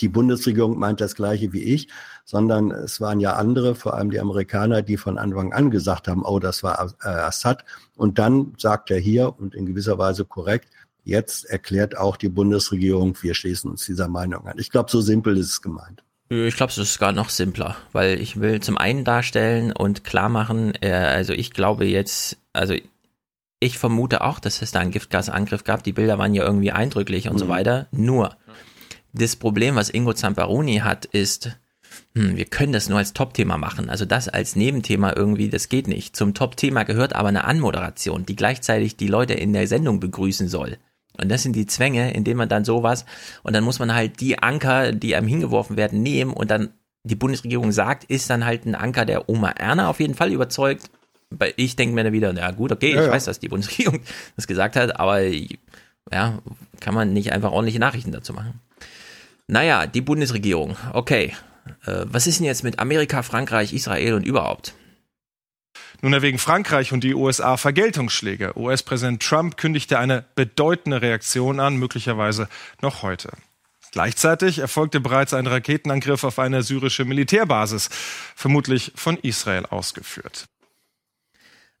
die 0.00 0.08
Bundesregierung 0.08 0.78
meint 0.78 1.00
das 1.00 1.14
Gleiche 1.14 1.52
wie 1.52 1.62
ich, 1.62 1.88
sondern 2.24 2.70
es 2.70 3.00
waren 3.00 3.20
ja 3.20 3.34
andere, 3.34 3.74
vor 3.74 3.94
allem 3.94 4.10
die 4.10 4.20
Amerikaner, 4.20 4.82
die 4.82 4.96
von 4.96 5.18
Anfang 5.18 5.52
an 5.52 5.70
gesagt 5.70 6.08
haben, 6.08 6.24
oh, 6.24 6.38
das 6.38 6.62
war 6.62 6.94
äh, 7.02 7.08
Assad. 7.08 7.64
Und 7.96 8.18
dann 8.18 8.54
sagt 8.58 8.90
er 8.90 8.98
hier 8.98 9.34
und 9.38 9.54
in 9.54 9.66
gewisser 9.66 9.98
Weise 9.98 10.24
korrekt, 10.24 10.68
jetzt 11.04 11.44
erklärt 11.44 11.96
auch 11.96 12.16
die 12.16 12.28
Bundesregierung, 12.28 13.16
wir 13.22 13.34
schließen 13.34 13.70
uns 13.70 13.86
dieser 13.86 14.08
Meinung 14.08 14.46
an. 14.46 14.58
Ich 14.58 14.70
glaube, 14.70 14.90
so 14.90 15.00
simpel 15.00 15.36
ist 15.36 15.48
es 15.50 15.62
gemeint. 15.62 16.02
Ich 16.28 16.56
glaube, 16.56 16.70
es 16.70 16.78
ist 16.78 16.98
gar 16.98 17.12
noch 17.12 17.28
simpler, 17.28 17.76
weil 17.92 18.18
ich 18.18 18.40
will 18.40 18.60
zum 18.60 18.78
einen 18.78 19.04
darstellen 19.04 19.70
und 19.72 20.02
klar 20.04 20.30
machen, 20.30 20.72
äh, 20.80 20.90
also 20.92 21.34
ich 21.34 21.52
glaube 21.52 21.84
jetzt, 21.84 22.38
also 22.54 22.74
ich 23.60 23.78
vermute 23.78 24.22
auch, 24.22 24.40
dass 24.40 24.62
es 24.62 24.72
da 24.72 24.80
einen 24.80 24.90
Giftgasangriff 24.90 25.62
gab. 25.62 25.84
Die 25.84 25.92
Bilder 25.92 26.18
waren 26.18 26.34
ja 26.34 26.42
irgendwie 26.42 26.72
eindrücklich 26.72 27.28
und 27.28 27.38
so 27.38 27.44
Mhm. 27.44 27.50
weiter. 27.50 27.86
Nur, 27.92 28.36
das 29.12 29.36
Problem, 29.36 29.76
was 29.76 29.90
Ingo 29.90 30.12
Zamperoni 30.14 30.78
hat, 30.78 31.04
ist, 31.04 31.56
hm, 32.14 32.36
wir 32.36 32.44
können 32.46 32.72
das 32.72 32.88
nur 32.88 32.98
als 32.98 33.12
Top-Thema 33.12 33.58
machen. 33.58 33.90
Also 33.90 34.04
das 34.04 34.28
als 34.28 34.56
Nebenthema 34.56 35.12
irgendwie, 35.14 35.48
das 35.48 35.68
geht 35.68 35.88
nicht. 35.88 36.16
Zum 36.16 36.34
Top-Thema 36.34 36.84
gehört 36.84 37.14
aber 37.14 37.28
eine 37.28 37.44
Anmoderation, 37.44 38.26
die 38.26 38.36
gleichzeitig 38.36 38.96
die 38.96 39.08
Leute 39.08 39.34
in 39.34 39.52
der 39.52 39.66
Sendung 39.66 40.00
begrüßen 40.00 40.48
soll. 40.48 40.78
Und 41.20 41.30
das 41.30 41.42
sind 41.42 41.54
die 41.54 41.66
Zwänge, 41.66 42.14
in 42.14 42.24
denen 42.24 42.38
man 42.38 42.48
dann 42.48 42.64
sowas, 42.64 43.04
und 43.42 43.54
dann 43.54 43.64
muss 43.64 43.78
man 43.78 43.94
halt 43.94 44.20
die 44.20 44.38
Anker, 44.38 44.92
die 44.92 45.14
einem 45.14 45.28
hingeworfen 45.28 45.76
werden, 45.76 46.02
nehmen 46.02 46.32
und 46.32 46.50
dann 46.50 46.70
die 47.04 47.16
Bundesregierung 47.16 47.72
sagt, 47.72 48.04
ist 48.04 48.30
dann 48.30 48.44
halt 48.46 48.64
ein 48.64 48.74
Anker, 48.74 49.04
der 49.04 49.28
Oma 49.28 49.50
Erna 49.50 49.88
auf 49.90 50.00
jeden 50.00 50.14
Fall 50.14 50.32
überzeugt. 50.32 50.90
Weil 51.30 51.52
Ich 51.56 51.76
denke 51.76 51.94
mir 51.94 52.04
dann 52.04 52.12
wieder, 52.12 52.32
na 52.32 52.50
gut, 52.52 52.72
okay, 52.72 52.92
Ja, 52.94 53.00
ich 53.00 53.06
ja. 53.06 53.12
weiß, 53.12 53.24
dass 53.24 53.40
die 53.40 53.48
Bundesregierung 53.48 54.00
das 54.36 54.46
gesagt 54.46 54.76
hat, 54.76 54.98
aber 54.98 55.20
ja, 55.22 56.38
kann 56.80 56.94
man 56.94 57.12
nicht 57.12 57.32
einfach 57.32 57.52
ordentliche 57.52 57.78
Nachrichten 57.78 58.12
dazu 58.12 58.32
machen. 58.32 58.60
Naja, 59.48 59.86
die 59.86 60.00
Bundesregierung, 60.00 60.76
okay. 60.92 61.34
Äh, 61.84 62.04
was 62.06 62.26
ist 62.26 62.38
denn 62.38 62.46
jetzt 62.46 62.64
mit 62.64 62.78
Amerika, 62.78 63.22
Frankreich, 63.22 63.72
Israel 63.72 64.14
und 64.14 64.26
überhaupt? 64.26 64.74
Nun 66.00 66.12
erwägen 66.12 66.38
Frankreich 66.38 66.92
und 66.92 67.04
die 67.04 67.14
USA 67.14 67.56
Vergeltungsschläge. 67.56 68.58
US-Präsident 68.58 69.22
Trump 69.22 69.56
kündigte 69.56 69.98
eine 69.98 70.24
bedeutende 70.34 71.00
Reaktion 71.00 71.60
an, 71.60 71.76
möglicherweise 71.76 72.48
noch 72.80 73.02
heute. 73.02 73.30
Gleichzeitig 73.92 74.58
erfolgte 74.58 75.00
bereits 75.00 75.34
ein 75.34 75.46
Raketenangriff 75.46 76.24
auf 76.24 76.38
eine 76.38 76.62
syrische 76.62 77.04
Militärbasis, 77.04 77.88
vermutlich 78.34 78.92
von 78.96 79.16
Israel 79.18 79.66
ausgeführt. 79.66 80.46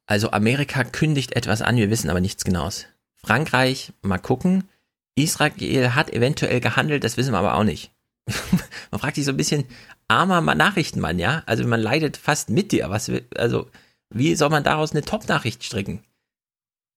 Also 0.06 0.30
Amerika 0.30 0.84
kündigt 0.84 1.34
etwas 1.34 1.62
an, 1.62 1.76
wir 1.76 1.90
wissen 1.90 2.10
aber 2.10 2.20
nichts 2.20 2.44
Genaues. 2.44 2.86
Frankreich, 3.16 3.92
mal 4.02 4.18
gucken. 4.18 4.68
Israel 5.14 5.94
hat 5.94 6.10
eventuell 6.10 6.60
gehandelt, 6.60 7.04
das 7.04 7.16
wissen 7.16 7.32
wir 7.32 7.38
aber 7.38 7.54
auch 7.54 7.64
nicht. 7.64 7.92
man 8.90 9.00
fragt 9.00 9.16
sich 9.16 9.24
so 9.24 9.32
ein 9.32 9.36
bisschen, 9.36 9.64
armer 10.08 10.40
Nachrichtenmann, 10.54 11.18
ja? 11.18 11.42
Also 11.46 11.66
man 11.66 11.80
leidet 11.80 12.16
fast 12.16 12.50
mit 12.50 12.72
dir. 12.72 12.90
Was, 12.90 13.10
also, 13.36 13.68
wie 14.10 14.34
soll 14.34 14.50
man 14.50 14.64
daraus 14.64 14.92
eine 14.92 15.02
Top-Nachricht 15.02 15.64
stricken? 15.64 16.02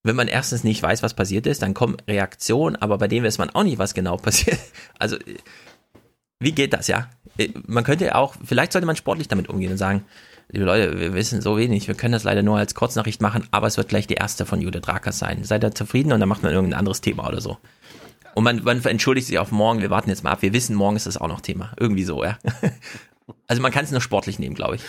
Wenn 0.04 0.16
man 0.16 0.28
erstens 0.28 0.64
nicht 0.64 0.84
weiß, 0.84 1.02
was 1.02 1.16
passiert 1.16 1.48
ist, 1.48 1.62
dann 1.62 1.74
kommen 1.74 1.98
Reaktionen, 2.08 2.76
aber 2.76 3.00
bei 3.00 3.08
denen 3.08 3.26
weiß 3.26 3.40
man 3.40 3.50
auch 3.50 3.64
nicht, 3.64 3.80
was 3.80 3.94
genau 3.94 4.18
passiert. 4.18 4.60
Also, 5.00 5.18
wie 6.40 6.52
geht 6.52 6.74
das, 6.74 6.88
ja? 6.88 7.10
Äh, 7.38 7.50
Man 7.66 7.84
könnte 7.84 8.16
auch, 8.16 8.36
vielleicht 8.44 8.72
sollte 8.72 8.86
man 8.86 8.96
sportlich 8.96 9.28
damit 9.28 9.50
umgehen 9.50 9.72
und 9.72 9.78
sagen, 9.78 10.06
liebe 10.50 10.66
Leute, 10.66 11.00
wir 11.00 11.14
wissen 11.14 11.42
so 11.42 11.58
wenig, 11.58 11.88
wir 11.88 11.96
können 11.96 12.12
das 12.12 12.24
leider 12.24 12.44
nur 12.44 12.58
als 12.58 12.76
Kurznachricht 12.76 13.22
machen, 13.22 13.48
aber 13.52 13.68
es 13.68 13.78
wird 13.78 13.90
gleich 13.90 14.08
die 14.08 14.16
erste 14.16 14.46
von 14.46 14.62
Jude 14.62 14.82
Drakas 14.82 15.18
sein. 15.18 15.44
Seid 15.44 15.64
ihr 15.64 15.74
zufrieden 15.74 16.12
und 16.12 16.20
dann 16.20 16.30
macht 16.30 16.44
man 16.44 16.54
irgendein 16.54 16.80
anderes 16.80 17.02
Thema 17.02 17.28
oder 17.28 17.42
so. 17.42 17.58
Und 18.36 18.44
man, 18.44 18.64
man 18.64 18.84
entschuldigt 18.84 19.28
sich 19.28 19.40
auf 19.40 19.52
morgen, 19.52 19.82
wir 19.82 19.90
warten 19.90 20.10
jetzt 20.10 20.24
mal 20.24 20.32
ab, 20.32 20.42
wir 20.42 20.54
wissen, 20.54 20.76
morgen 20.76 20.98
ist 20.98 21.08
das 21.08 21.18
auch 21.18 21.30
noch 21.30 21.42
Thema. 21.42 21.72
Irgendwie 21.80 22.04
so, 22.04 22.24
ja. 22.24 22.38
Also 23.48 23.60
man 23.60 23.72
kann 23.72 23.84
es 23.84 23.90
nur 23.90 24.02
sportlich 24.02 24.38
nehmen, 24.38 24.54
glaube 24.54 24.76
ich. 24.76 24.84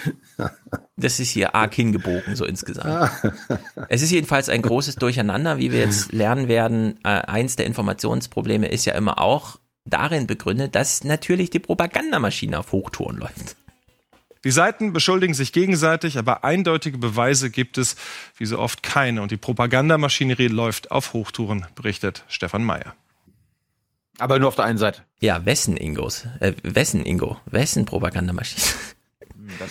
Das 0.97 1.21
ist 1.21 1.31
hier 1.31 1.55
arg 1.55 1.75
hingebogen, 1.75 2.37
so 2.37 2.45
insgesamt. 2.45 3.11
Es 3.89 4.03
ist 4.03 4.11
jedenfalls 4.11 4.51
ein 4.51 4.61
großes 4.61 4.97
Durcheinander, 4.97 5.57
wie 5.57 5.73
wir 5.73 5.79
jetzt 5.79 6.13
lernen 6.13 6.49
werden. 6.49 6.99
Äh, 7.03 7.09
eins 7.09 7.57
der 7.57 7.65
Informationsprobleme 7.65 8.69
ist 8.69 8.85
ja 8.85 8.95
immer 8.95 9.21
auch 9.23 9.59
darin 9.87 10.27
begründet, 10.27 10.75
dass 10.75 11.03
natürlich 11.05 11.49
die 11.49 11.61
Propagandamaschine 11.61 12.59
auf 12.59 12.73
Hochtouren 12.73 13.17
läuft. 13.17 13.57
Die 14.45 14.51
Seiten 14.51 14.93
beschuldigen 14.93 15.35
sich 15.35 15.53
gegenseitig, 15.53 16.19
aber 16.19 16.45
eindeutige 16.45 16.99
Beweise 16.99 17.51
gibt 17.51 17.79
es 17.79 17.97
wie 18.37 18.47
so 18.47 18.59
oft 18.59 18.83
keine. 18.83 19.23
Und 19.23 19.31
die 19.31 19.39
Propagandamaschinerie 19.39 20.49
läuft 20.49 20.91
auf 20.91 21.15
Hochtouren, 21.15 21.67
berichtet 21.75 22.25
Stefan 22.29 22.65
Mayer. 22.65 22.95
Aber 24.19 24.39
nur 24.39 24.49
auf 24.49 24.57
der 24.57 24.65
einen 24.65 24.79
Seite. 24.79 25.03
Ja, 25.21 25.45
wessen 25.45 25.77
Ingos? 25.77 26.27
Äh, 26.41 26.55
wessen 26.63 27.05
Ingo? 27.05 27.39
Wessen 27.47 27.85
Propagandamaschine? 27.85 28.63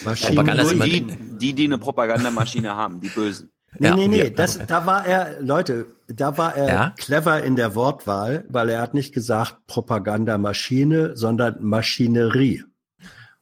Maschinen, 0.05 0.35
Propaganda 0.35 0.63
ist 0.63 0.71
immer, 0.71 0.85
die, 0.85 1.05
die, 1.39 1.53
die 1.53 1.65
eine 1.65 1.77
Propagandamaschine 1.77 2.69
haben, 2.75 3.01
die 3.01 3.09
Bösen. 3.09 3.51
Nee, 3.77 3.87
Ja, 3.89 3.95
nee, 3.95 4.07
nee, 4.07 4.29
das, 4.29 4.57
da 4.67 4.85
war 4.85 5.05
er, 5.05 5.41
Leute, 5.41 5.87
da 6.07 6.37
war 6.37 6.55
er 6.55 6.67
Ja? 6.67 6.89
clever 6.97 7.43
in 7.43 7.55
der 7.55 7.75
Wortwahl, 7.75 8.45
weil 8.47 8.69
er 8.69 8.81
hat 8.81 8.93
nicht 8.93 9.13
gesagt 9.13 9.67
Propagandamaschine, 9.67 11.17
sondern 11.17 11.57
Maschinerie. 11.61 12.63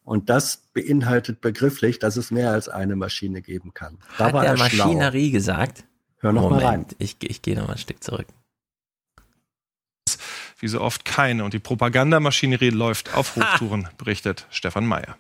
Und 0.04 0.30
das 0.30 0.58
beinhaltet 0.74 1.40
begrifflich, 1.40 2.00
dass 2.00 2.18
es 2.18 2.32
mehr 2.32 2.52
als 2.52 2.68
eine 2.68 2.96
Maschine 2.96 3.42
geben 3.42 3.74
kann. 3.74 4.00
Da 4.18 4.26
hat 4.26 4.34
war 4.34 4.46
er 4.46 4.58
schlau. 4.58 4.86
Maschinerie 4.86 5.32
gesagt? 5.32 5.86
Hör 6.18 6.34
noch 6.34 6.50
mal 6.50 6.66
rein. 6.66 6.86
Ich, 6.98 7.18
ich 7.22 7.42
gehe 7.42 7.56
noch 7.56 7.68
mal 7.68 7.74
ein 7.74 7.78
Stück 7.80 8.04
zurück. 8.04 8.28
Wie 10.64 10.70
so 10.70 10.80
oft 10.80 11.04
keine. 11.04 11.44
Und 11.44 11.54
die 11.54 11.60
Propagandamaschinerie 11.60 12.70
läuft 12.70 13.14
auf 13.14 13.36
Hochtouren, 13.36 13.90
berichtet 13.98 14.48
Stefan 14.50 14.86
Mayer. 14.86 15.18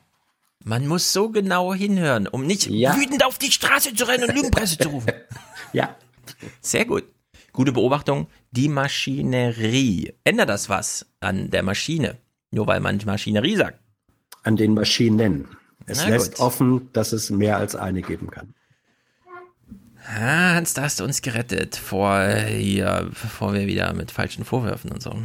Man 0.63 0.87
muss 0.87 1.11
so 1.11 1.27
genau 1.31 1.73
hinhören, 1.73 2.29
um 2.29 2.45
nicht 2.45 2.67
Ja. 2.67 2.95
wütend 2.95 3.25
auf 3.25 3.37
die 3.39 3.51
Straße 3.51 3.93
zu 3.93 4.07
rennen 4.07 4.29
und 4.29 4.35
Lügenpresse 4.35 4.77
zu 4.77 4.87
rufen. 4.87 5.11
Ja. 5.73 5.97
Sehr 6.61 6.85
gut. 6.85 7.03
Gute 7.51 7.73
Beobachtung. 7.73 8.27
Die 8.51 8.69
Maschinerie. 8.69 10.13
Ändert 10.23 10.47
das 10.47 10.69
was 10.69 11.05
an 11.19 11.49
der 11.49 11.63
Maschine? 11.63 12.17
Nur 12.51 12.67
weil 12.67 12.79
man 12.79 13.01
Maschinerie 13.05 13.57
sagt. 13.57 13.79
An 14.43 14.55
den 14.55 14.73
Maschinen. 14.75 15.49
Es 15.87 15.97
Na 16.05 16.09
lässt 16.09 16.35
gut. 16.35 16.39
offen, 16.39 16.89
dass 16.93 17.11
es 17.11 17.29
mehr 17.31 17.57
als 17.57 17.75
eine 17.75 18.01
geben 18.01 18.31
kann. 18.31 18.53
Hans, 20.05 20.73
da 20.73 20.83
hast 20.83 20.99
du 20.99 21.03
uns 21.03 21.21
gerettet 21.21 21.75
vor, 21.75 22.21
hier, 22.47 23.07
bevor 23.09 23.53
wir 23.53 23.67
wieder 23.67 23.93
mit 23.93 24.11
falschen 24.11 24.43
Vorwürfen 24.43 24.91
und 24.91 25.01
so. 25.01 25.15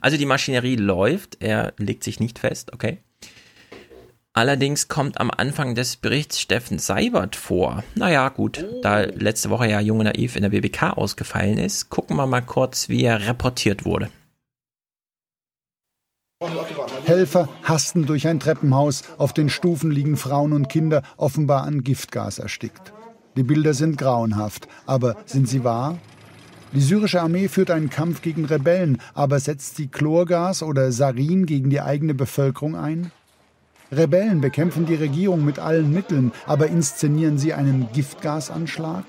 Also 0.00 0.16
die 0.16 0.26
Maschinerie 0.26 0.76
läuft, 0.76 1.38
er 1.40 1.74
legt 1.78 2.02
sich 2.02 2.18
nicht 2.18 2.40
fest, 2.40 2.72
okay. 2.72 2.98
Allerdings 4.34 4.88
kommt 4.88 5.20
am 5.20 5.30
Anfang 5.30 5.74
des 5.74 5.96
Berichts 5.96 6.40
Steffen 6.40 6.78
Seibert 6.78 7.36
vor. 7.36 7.84
Naja, 7.94 8.28
gut, 8.30 8.64
da 8.82 9.00
letzte 9.02 9.50
Woche 9.50 9.68
ja 9.68 9.78
Junge 9.78 10.04
Naiv 10.04 10.36
in 10.36 10.42
der 10.42 10.48
BBK 10.48 10.94
ausgefallen 10.96 11.58
ist, 11.58 11.90
gucken 11.90 12.16
wir 12.16 12.26
mal 12.26 12.40
kurz, 12.40 12.88
wie 12.88 13.04
er 13.04 13.28
reportiert 13.28 13.84
wurde. 13.84 14.08
Helfer 17.04 17.48
hasten 17.62 18.06
durch 18.06 18.26
ein 18.26 18.40
Treppenhaus. 18.40 19.04
Auf 19.18 19.32
den 19.32 19.48
Stufen 19.48 19.90
liegen 19.90 20.16
Frauen 20.16 20.52
und 20.52 20.68
Kinder, 20.68 21.02
offenbar 21.16 21.62
an 21.64 21.84
Giftgas 21.84 22.38
erstickt. 22.38 22.92
Die 23.36 23.42
Bilder 23.42 23.74
sind 23.74 23.98
grauenhaft. 23.98 24.68
Aber 24.86 25.16
sind 25.26 25.48
sie 25.48 25.64
wahr? 25.64 25.98
Die 26.72 26.80
syrische 26.80 27.20
Armee 27.20 27.48
führt 27.48 27.70
einen 27.70 27.90
Kampf 27.90 28.22
gegen 28.22 28.46
Rebellen, 28.46 28.98
aber 29.12 29.38
setzt 29.38 29.76
sie 29.76 29.88
Chlorgas 29.88 30.62
oder 30.62 30.90
Sarin 30.90 31.44
gegen 31.44 31.68
die 31.68 31.82
eigene 31.82 32.14
Bevölkerung 32.14 32.76
ein? 32.76 33.12
Rebellen 33.90 34.40
bekämpfen 34.40 34.86
die 34.86 34.94
Regierung 34.94 35.44
mit 35.44 35.58
allen 35.58 35.92
Mitteln, 35.92 36.32
aber 36.46 36.68
inszenieren 36.68 37.36
sie 37.36 37.52
einen 37.52 37.88
Giftgasanschlag? 37.92 39.04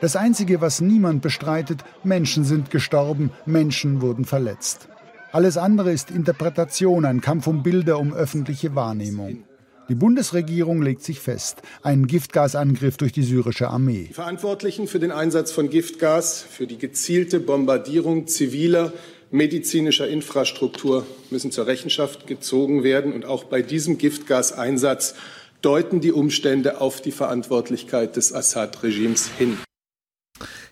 Das 0.00 0.14
Einzige, 0.14 0.60
was 0.60 0.80
niemand 0.80 1.20
bestreitet, 1.20 1.84
Menschen 2.04 2.44
sind 2.44 2.70
gestorben, 2.70 3.30
Menschen 3.44 4.00
wurden 4.00 4.24
verletzt. 4.24 4.88
Alles 5.32 5.56
andere 5.56 5.92
ist 5.92 6.12
Interpretation, 6.12 7.04
ein 7.04 7.20
Kampf 7.20 7.48
um 7.48 7.64
Bilder, 7.64 7.98
um 7.98 8.12
öffentliche 8.12 8.74
Wahrnehmung. 8.76 9.44
Die 9.92 9.98
Bundesregierung 9.98 10.80
legt 10.80 11.02
sich 11.02 11.20
fest, 11.20 11.60
ein 11.82 12.06
Giftgasangriff 12.06 12.96
durch 12.96 13.12
die 13.12 13.24
syrische 13.24 13.68
Armee. 13.68 14.06
Die 14.08 14.14
Verantwortlichen 14.14 14.88
für 14.88 14.98
den 14.98 15.12
Einsatz 15.12 15.52
von 15.52 15.68
Giftgas, 15.68 16.40
für 16.40 16.66
die 16.66 16.78
gezielte 16.78 17.40
Bombardierung 17.40 18.26
ziviler 18.26 18.94
medizinischer 19.30 20.08
Infrastruktur 20.08 21.06
müssen 21.28 21.52
zur 21.52 21.66
Rechenschaft 21.66 22.26
gezogen 22.26 22.84
werden. 22.84 23.12
Und 23.12 23.26
auch 23.26 23.44
bei 23.44 23.60
diesem 23.60 23.98
Giftgaseinsatz 23.98 25.14
deuten 25.60 26.00
die 26.00 26.12
Umstände 26.12 26.80
auf 26.80 27.02
die 27.02 27.12
Verantwortlichkeit 27.12 28.16
des 28.16 28.32
Assad-Regimes 28.32 29.28
hin. 29.36 29.58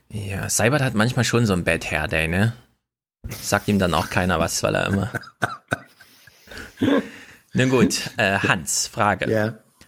Ja, 0.09 0.49
Seibert 0.49 0.81
hat 0.81 0.95
manchmal 0.95 1.27
schon 1.27 1.45
so 1.45 1.53
ein 1.53 1.65
Bad 1.65 1.91
Hair 1.91 2.09
Day, 2.09 2.27
ne? 2.27 2.55
Sagt 3.29 3.69
ihm 3.69 3.79
dann 3.79 3.93
auch 3.93 4.09
keiner 4.09 4.39
was, 4.39 4.63
weil 4.63 4.77
er 4.77 4.87
immer. 4.87 5.13
Nun 7.53 7.71
gut, 7.71 8.11
äh, 8.17 8.39
Hans, 8.39 8.87
Frage. 8.87 9.31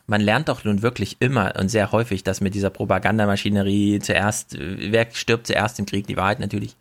Man 0.07 0.21
lernt 0.21 0.49
doch 0.49 0.65
nun 0.65 0.83
wirklich 0.83 1.17
immer 1.21 1.55
und 1.59 1.69
sehr 1.69 1.93
häufig, 1.93 2.25
dass 2.25 2.41
mit 2.41 2.55
dieser 2.55 2.71
Propagandamaschinerie 2.71 4.01
zuerst, 4.01 4.55
äh, 4.55 4.93
wer 4.93 5.09
stirbt 5.13 5.47
zuerst 5.47 5.79
im 5.79 5.87
Krieg, 5.87 6.07
die 6.07 6.17
Wahrheit 6.17 6.41
natürlich. 6.41 6.77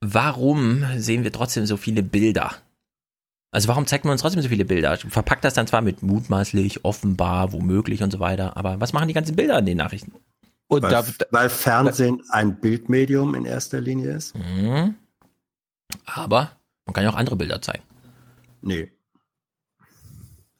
Warum 0.00 0.84
sehen 0.96 1.24
wir 1.24 1.32
trotzdem 1.32 1.66
so 1.66 1.76
viele 1.76 2.02
Bilder? 2.02 2.52
Also 3.50 3.68
warum 3.68 3.86
zeigt 3.86 4.04
man 4.04 4.12
uns 4.12 4.20
trotzdem 4.20 4.42
so 4.42 4.48
viele 4.48 4.64
Bilder? 4.64 4.96
Verpackt 4.96 5.44
das 5.44 5.54
dann 5.54 5.66
zwar 5.66 5.80
mit 5.80 6.02
mutmaßlich, 6.02 6.84
offenbar, 6.84 7.52
womöglich 7.52 8.02
und 8.02 8.10
so 8.10 8.20
weiter, 8.20 8.56
aber 8.56 8.80
was 8.80 8.92
machen 8.92 9.08
die 9.08 9.14
ganzen 9.14 9.36
Bilder 9.36 9.58
in 9.58 9.66
den 9.66 9.76
Nachrichten? 9.76 10.12
Und 10.66 10.82
weil, 10.82 10.90
da, 10.90 11.04
weil 11.30 11.48
Fernsehen 11.50 12.22
ein 12.30 12.60
Bildmedium 12.60 13.34
in 13.34 13.44
erster 13.44 13.80
Linie 13.80 14.12
ist? 14.12 14.34
Mhm. 14.36 14.94
Aber 16.06 16.52
man 16.86 16.94
kann 16.94 17.04
ja 17.04 17.10
auch 17.10 17.16
andere 17.16 17.36
Bilder 17.36 17.60
zeigen. 17.62 17.82
Nee. 18.62 18.90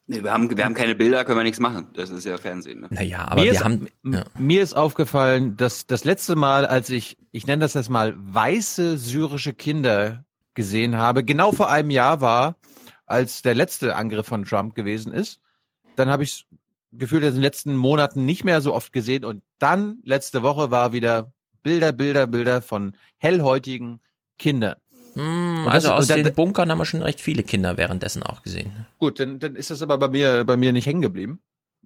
Nee, 0.07 0.23
wir 0.23 0.33
haben, 0.33 0.55
wir 0.55 0.65
haben 0.65 0.75
keine 0.75 0.95
Bilder, 0.95 1.25
können 1.25 1.39
wir 1.39 1.45
nichts 1.45 1.61
machen. 1.61 1.87
Das 1.95 2.11
ist 2.11 2.25
ja 2.25 2.37
Fernsehen. 2.37 2.81
Ne? 2.81 2.89
Naja, 2.91 3.21
aber 3.27 3.37
mir 3.41 3.45
wir 3.47 3.53
ist, 3.53 3.65
haben. 3.65 3.89
m- 4.05 4.23
Mir 4.39 4.63
ist 4.63 4.75
aufgefallen, 4.77 5.57
dass 5.57 5.87
das 5.87 6.05
letzte 6.05 6.37
Mal, 6.37 6.67
als 6.67 6.91
ich, 6.91 7.17
ich 7.33 7.47
nenne 7.47 7.61
das 7.63 7.73
jetzt 7.75 7.89
mal, 7.89 8.15
weiße 8.17 8.99
syrische 8.99 9.55
Kinder 9.55 10.25
gesehen 10.53 10.97
habe, 10.97 11.25
genau 11.25 11.53
vor 11.53 11.71
einem 11.71 11.91
Jahr 11.91 12.21
war, 12.21 12.57
als 13.07 13.41
der 13.43 13.55
letzte 13.55 13.97
Angriff 13.97 14.27
von 14.27 14.45
Trump 14.45 14.75
gewesen 14.75 15.13
ist. 15.13 15.41
Dann 15.97 16.09
habe 16.11 16.23
ich 16.23 16.47
gefühlt 16.93 17.25
in 17.25 17.33
den 17.33 17.43
letzten 17.43 17.75
Monaten 17.75 18.25
nicht 18.27 18.45
mehr 18.45 18.61
so 18.61 18.75
oft 18.75 18.93
gesehen. 18.93 19.25
Und 19.25 19.43
dann, 19.59 19.99
letzte 20.05 20.43
Woche, 20.43 20.71
war 20.71 20.93
wieder 20.93 21.33
Bilder, 21.63 21.93
Bilder, 21.93 22.27
Bilder 22.27 22.61
von 22.61 22.95
hellhäutigen 23.17 24.01
Kindern. 24.39 24.77
Und 25.17 25.69
also 25.69 25.89
das- 25.89 25.97
aus 25.99 26.11
und 26.11 26.11
da- 26.19 26.23
den 26.23 26.35
Bunkern 26.35 26.71
haben 26.71 26.79
wir 26.79 26.85
schon 26.85 27.03
recht 27.03 27.21
viele 27.21 27.43
Kinder 27.43 27.77
währenddessen 27.77 28.23
auch 28.23 28.43
gesehen. 28.43 28.87
Gut, 28.99 29.21
dann, 29.21 29.39
dann 29.39 29.57
ist 29.57 29.71
das 29.71 29.83
aber 29.83 29.99
bei 29.99 30.09
mir, 30.09 30.45
bei 30.45 30.57
mir 30.57 30.73
nicht 30.73 30.87
hängen 30.87 31.03
geblieben. 31.03 31.41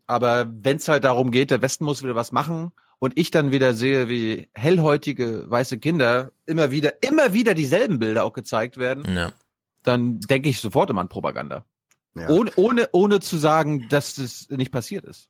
Aber 0.06 0.46
wenn 0.62 0.78
es 0.78 0.88
halt 0.88 1.04
darum 1.04 1.30
geht, 1.30 1.50
der 1.50 1.60
Westen 1.62 1.84
muss 1.84 2.02
wieder 2.02 2.14
was 2.14 2.32
machen 2.32 2.72
und 2.98 3.18
ich 3.18 3.30
dann 3.30 3.52
wieder 3.52 3.74
sehe, 3.74 4.08
wie 4.08 4.48
hellhäutige 4.54 5.44
weiße 5.50 5.78
Kinder 5.78 6.32
immer 6.46 6.70
wieder, 6.70 6.94
immer 7.02 7.32
wieder 7.34 7.54
dieselben 7.54 7.98
Bilder 7.98 8.24
auch 8.24 8.32
gezeigt 8.32 8.78
werden, 8.78 9.04
Ja. 9.14 9.32
dann 9.82 10.18
denke 10.20 10.48
ich 10.48 10.60
sofort 10.60 10.88
immer 10.90 11.02
an 11.02 11.08
Propaganda. 11.08 11.64
Ja. 12.14 12.28
Ohne, 12.30 12.50
ohne, 12.56 12.88
ohne 12.92 13.20
zu 13.20 13.36
sagen, 13.36 13.86
dass 13.90 14.14
das 14.14 14.48
nicht 14.50 14.72
passiert 14.72 15.04
ist. 15.04 15.28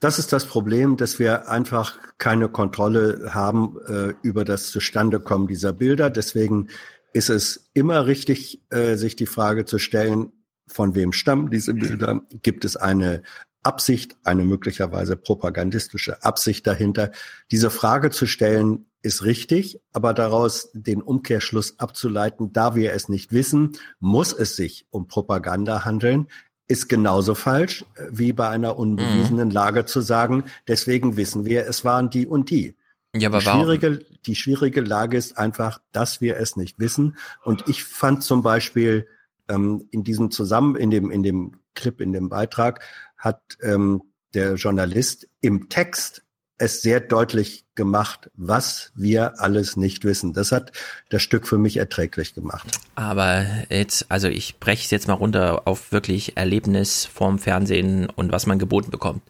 Das 0.00 0.18
ist 0.18 0.32
das 0.32 0.44
Problem, 0.44 0.96
dass 0.96 1.18
wir 1.18 1.48
einfach 1.48 1.98
keine 2.18 2.48
Kontrolle 2.48 3.30
haben 3.32 3.78
äh, 3.86 4.14
über 4.22 4.44
das 4.44 4.70
Zustandekommen 4.70 5.48
dieser 5.48 5.72
Bilder. 5.72 6.10
Deswegen 6.10 6.68
ist 7.14 7.30
es 7.30 7.70
immer 7.72 8.06
richtig, 8.06 8.62
äh, 8.70 8.96
sich 8.96 9.16
die 9.16 9.26
Frage 9.26 9.64
zu 9.64 9.78
stellen, 9.78 10.32
von 10.66 10.94
wem 10.94 11.12
stammen 11.12 11.50
diese 11.50 11.74
Bilder? 11.74 12.20
Gibt 12.42 12.64
es 12.64 12.76
eine 12.76 13.22
Absicht, 13.62 14.16
eine 14.24 14.44
möglicherweise 14.44 15.16
propagandistische 15.16 16.22
Absicht 16.22 16.66
dahinter? 16.66 17.12
Diese 17.50 17.70
Frage 17.70 18.10
zu 18.10 18.26
stellen 18.26 18.86
ist 19.02 19.24
richtig, 19.24 19.80
aber 19.92 20.12
daraus 20.12 20.70
den 20.72 21.00
Umkehrschluss 21.00 21.78
abzuleiten, 21.78 22.52
da 22.52 22.74
wir 22.74 22.92
es 22.92 23.08
nicht 23.08 23.32
wissen, 23.32 23.78
muss 24.00 24.32
es 24.32 24.56
sich 24.56 24.86
um 24.90 25.06
Propaganda 25.06 25.84
handeln, 25.84 26.26
ist 26.68 26.88
genauso 26.88 27.34
falsch 27.34 27.84
äh, 27.96 28.06
wie 28.10 28.32
bei 28.32 28.48
einer 28.48 28.78
unbewiesenen 28.78 29.50
Lage 29.50 29.84
zu 29.84 30.00
sagen, 30.00 30.44
deswegen 30.68 31.16
wissen 31.16 31.44
wir, 31.44 31.66
es 31.66 31.84
waren 31.84 32.10
die 32.10 32.26
und 32.26 32.50
die. 32.50 32.74
Ja, 33.14 33.28
aber 33.28 33.38
die, 33.38 33.46
warum? 33.46 33.62
schwierige, 33.62 34.04
die 34.26 34.34
schwierige 34.34 34.80
Lage 34.80 35.16
ist 35.16 35.38
einfach, 35.38 35.80
dass 35.92 36.20
wir 36.20 36.36
es 36.36 36.56
nicht 36.56 36.78
wissen. 36.78 37.16
Und 37.44 37.68
ich 37.68 37.84
fand 37.84 38.22
zum 38.22 38.42
Beispiel 38.42 39.06
ähm, 39.48 39.88
in 39.90 40.04
diesem 40.04 40.30
Zusammen, 40.30 40.76
in 40.76 40.90
dem, 40.90 41.10
in 41.10 41.22
dem 41.22 41.52
Clip, 41.74 42.00
in 42.00 42.12
dem 42.12 42.28
Beitrag, 42.28 42.82
hat 43.16 43.40
ähm, 43.62 44.02
der 44.34 44.54
Journalist 44.54 45.28
im 45.40 45.68
Text 45.68 46.25
es 46.58 46.82
sehr 46.82 47.00
deutlich 47.00 47.64
gemacht, 47.74 48.30
was 48.34 48.92
wir 48.94 49.40
alles 49.40 49.76
nicht 49.76 50.04
wissen. 50.04 50.32
Das 50.32 50.52
hat 50.52 50.72
das 51.10 51.22
Stück 51.22 51.46
für 51.46 51.58
mich 51.58 51.76
erträglich 51.76 52.34
gemacht. 52.34 52.66
Aber 52.94 53.44
jetzt, 53.68 54.10
also 54.10 54.28
ich 54.28 54.58
breche 54.58 54.84
es 54.84 54.90
jetzt 54.90 55.08
mal 55.08 55.14
runter 55.14 55.66
auf 55.66 55.92
wirklich 55.92 56.36
Erlebnis 56.36 57.04
vorm 57.04 57.38
Fernsehen 57.38 58.08
und 58.08 58.32
was 58.32 58.46
man 58.46 58.58
geboten 58.58 58.90
bekommt. 58.90 59.22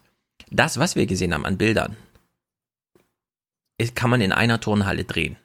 Das, 0.50 0.78
was 0.78 0.94
wir 0.94 1.06
gesehen 1.06 1.34
haben 1.34 1.44
an 1.44 1.58
Bildern, 1.58 1.96
kann 3.94 4.10
man 4.10 4.20
in 4.20 4.32
einer 4.32 4.60
Turnhalle 4.60 5.04
drehen. 5.04 5.36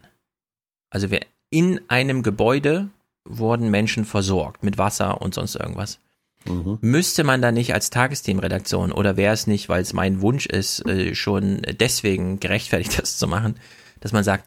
Also 0.89 1.09
wir 1.09 1.21
in 1.49 1.81
einem 1.89 2.23
Gebäude 2.23 2.89
wurden 3.25 3.69
Menschen 3.69 4.05
versorgt 4.05 4.63
mit 4.63 4.77
Wasser 4.77 5.21
und 5.21 5.33
sonst 5.33 5.55
irgendwas. 5.55 5.99
Mhm. 6.45 6.79
Müsste 6.81 7.23
man 7.23 7.41
da 7.41 7.51
nicht 7.51 7.73
als 7.73 7.89
Tagesthemenredaktion 7.89 8.91
oder 8.91 9.17
wäre 9.17 9.33
es 9.33 9.47
nicht, 9.47 9.69
weil 9.69 9.81
es 9.81 9.93
mein 9.93 10.21
Wunsch 10.21 10.45
ist, 10.45 10.85
äh, 10.87 11.15
schon 11.15 11.61
deswegen 11.79 12.39
gerechtfertigt, 12.39 12.97
das 13.01 13.17
zu 13.17 13.27
machen, 13.27 13.55
dass 13.99 14.11
man 14.13 14.23
sagt, 14.23 14.45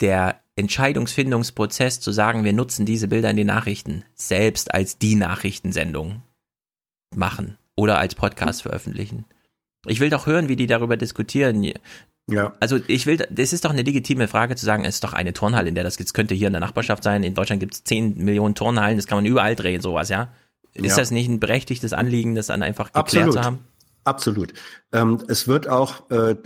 der 0.00 0.40
Entscheidungsfindungsprozess 0.56 2.00
zu 2.00 2.12
sagen, 2.12 2.44
wir 2.44 2.52
nutzen 2.52 2.86
diese 2.86 3.08
Bilder 3.08 3.30
in 3.30 3.36
den 3.36 3.46
Nachrichten, 3.46 4.04
selbst 4.14 4.72
als 4.72 4.98
die 4.98 5.14
Nachrichtensendung 5.14 6.22
machen 7.14 7.58
oder 7.76 7.98
als 7.98 8.14
Podcast 8.14 8.62
veröffentlichen. 8.62 9.24
Ich 9.86 10.00
will 10.00 10.10
doch 10.10 10.26
hören, 10.26 10.48
wie 10.48 10.56
die 10.56 10.66
darüber 10.66 10.96
diskutieren. 10.96 11.72
Ja. 12.30 12.54
Also 12.60 12.78
ich 12.86 13.06
will, 13.06 13.18
das 13.30 13.52
ist 13.52 13.64
doch 13.64 13.70
eine 13.70 13.82
legitime 13.82 14.28
Frage 14.28 14.56
zu 14.56 14.64
sagen, 14.64 14.84
es 14.84 14.96
ist 14.96 15.04
doch 15.04 15.12
eine 15.12 15.32
Turnhalle, 15.32 15.68
in 15.68 15.74
der 15.74 15.84
das 15.84 15.98
jetzt 15.98 16.14
könnte 16.14 16.34
hier 16.34 16.46
in 16.46 16.54
der 16.54 16.60
Nachbarschaft 16.60 17.02
sein. 17.02 17.22
In 17.22 17.34
Deutschland 17.34 17.60
gibt 17.60 17.74
es 17.74 17.84
10 17.84 18.16
Millionen 18.16 18.54
Turnhallen, 18.54 18.96
das 18.96 19.06
kann 19.06 19.18
man 19.18 19.26
überall 19.26 19.56
drehen, 19.56 19.80
sowas, 19.80 20.08
ja. 20.08 20.32
Ist 20.74 20.90
ja. 20.90 20.96
das 20.96 21.10
nicht 21.10 21.28
ein 21.28 21.40
berechtigtes 21.40 21.92
Anliegen, 21.92 22.34
das 22.34 22.48
dann 22.48 22.62
einfach 22.62 22.86
geklärt 22.86 23.06
Absolut. 23.06 23.32
zu 23.34 23.42
haben? 23.42 23.58
Absolut. 24.04 24.52
Ähm, 24.92 25.22
es 25.28 25.48
wird 25.48 25.66
auch, 25.66 26.10
äh, 26.10 26.36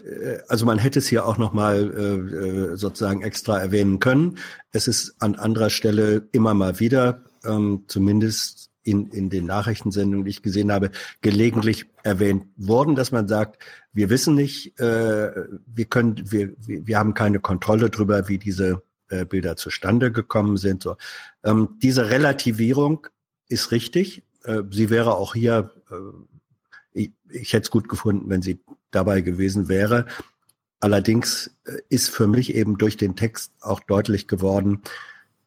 also 0.49 0.65
man 0.65 0.79
hätte 0.79 1.01
es 1.01 1.09
hier 1.09 1.27
auch 1.27 1.39
nochmal 1.39 1.93
äh, 1.93 2.73
äh, 2.73 2.77
sozusagen 2.77 3.23
extra 3.23 3.59
erwähnen 3.59 3.99
können. 3.99 4.39
Es 4.71 4.87
ist 4.87 5.17
an 5.19 5.35
anderer 5.35 5.71
Stelle 5.71 6.29
immer 6.31 6.55
mal 6.55 6.79
wieder, 6.79 7.25
ähm, 7.45 7.85
zumindest 7.89 8.71
in, 8.85 9.09
in 9.09 9.29
den 9.29 9.47
Nachrichtensendungen, 9.47 10.25
die 10.25 10.31
ich 10.31 10.43
gesehen 10.43 10.71
habe, 10.71 10.91
gelegentlich 11.21 11.87
erwähnt 12.05 12.45
worden, 12.57 12.95
dass 12.95 13.11
man 13.11 13.27
sagt, 13.27 13.61
wir 13.93 14.09
wissen 14.09 14.37
nicht, 14.37 14.79
äh, 14.79 15.33
wir 15.67 15.85
können, 15.87 16.31
wir, 16.31 16.53
wir 16.59 16.97
haben 16.97 17.15
keine 17.15 17.41
Kontrolle 17.41 17.91
darüber, 17.91 18.29
wie 18.29 18.39
diese 18.39 18.83
äh, 19.09 19.25
Bilder 19.25 19.57
zustande 19.57 20.13
gekommen 20.13 20.57
sind. 20.57 20.85
So. 20.85 20.97
Ähm, 21.43 21.77
diese 21.83 22.09
Relativierung 22.09 23.09
ist 23.49 23.73
richtig. 23.73 24.23
Äh, 24.45 24.63
sie 24.71 24.91
wäre 24.91 25.17
auch 25.17 25.35
hier, 25.35 25.71
äh, 25.91 25.95
ich, 26.93 27.11
ich 27.31 27.53
hätte 27.53 27.65
es 27.65 27.71
gut 27.71 27.89
gefunden, 27.89 28.29
wenn 28.29 28.43
sie 28.43 28.61
dabei 28.91 29.21
gewesen 29.21 29.69
wäre. 29.69 30.07
Allerdings 30.81 31.51
äh, 31.65 31.79
ist 31.89 32.11
für 32.11 32.27
mich 32.27 32.55
eben 32.55 32.79
durch 32.79 32.97
den 32.97 33.17
Text 33.17 33.53
auch 33.61 33.81
deutlich 33.81 34.29
geworden, 34.29 34.83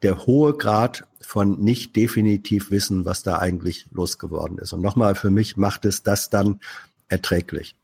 der 0.02 0.26
hohe 0.26 0.58
Grad 0.58 1.06
von 1.22 1.60
nicht 1.60 1.96
definitiv 1.96 2.72
wissen, 2.72 3.06
was 3.06 3.24
da 3.24 3.38
eigentlich 3.38 3.86
losgeworden 3.92 4.58
ist. 4.58 4.74
Und 4.74 4.82
nochmal, 4.82 5.16
für 5.16 5.30
mich 5.30 5.58
macht 5.58 5.86
es 5.86 6.04
das 6.04 6.30
dann 6.30 6.60
erträglich. 7.08 7.76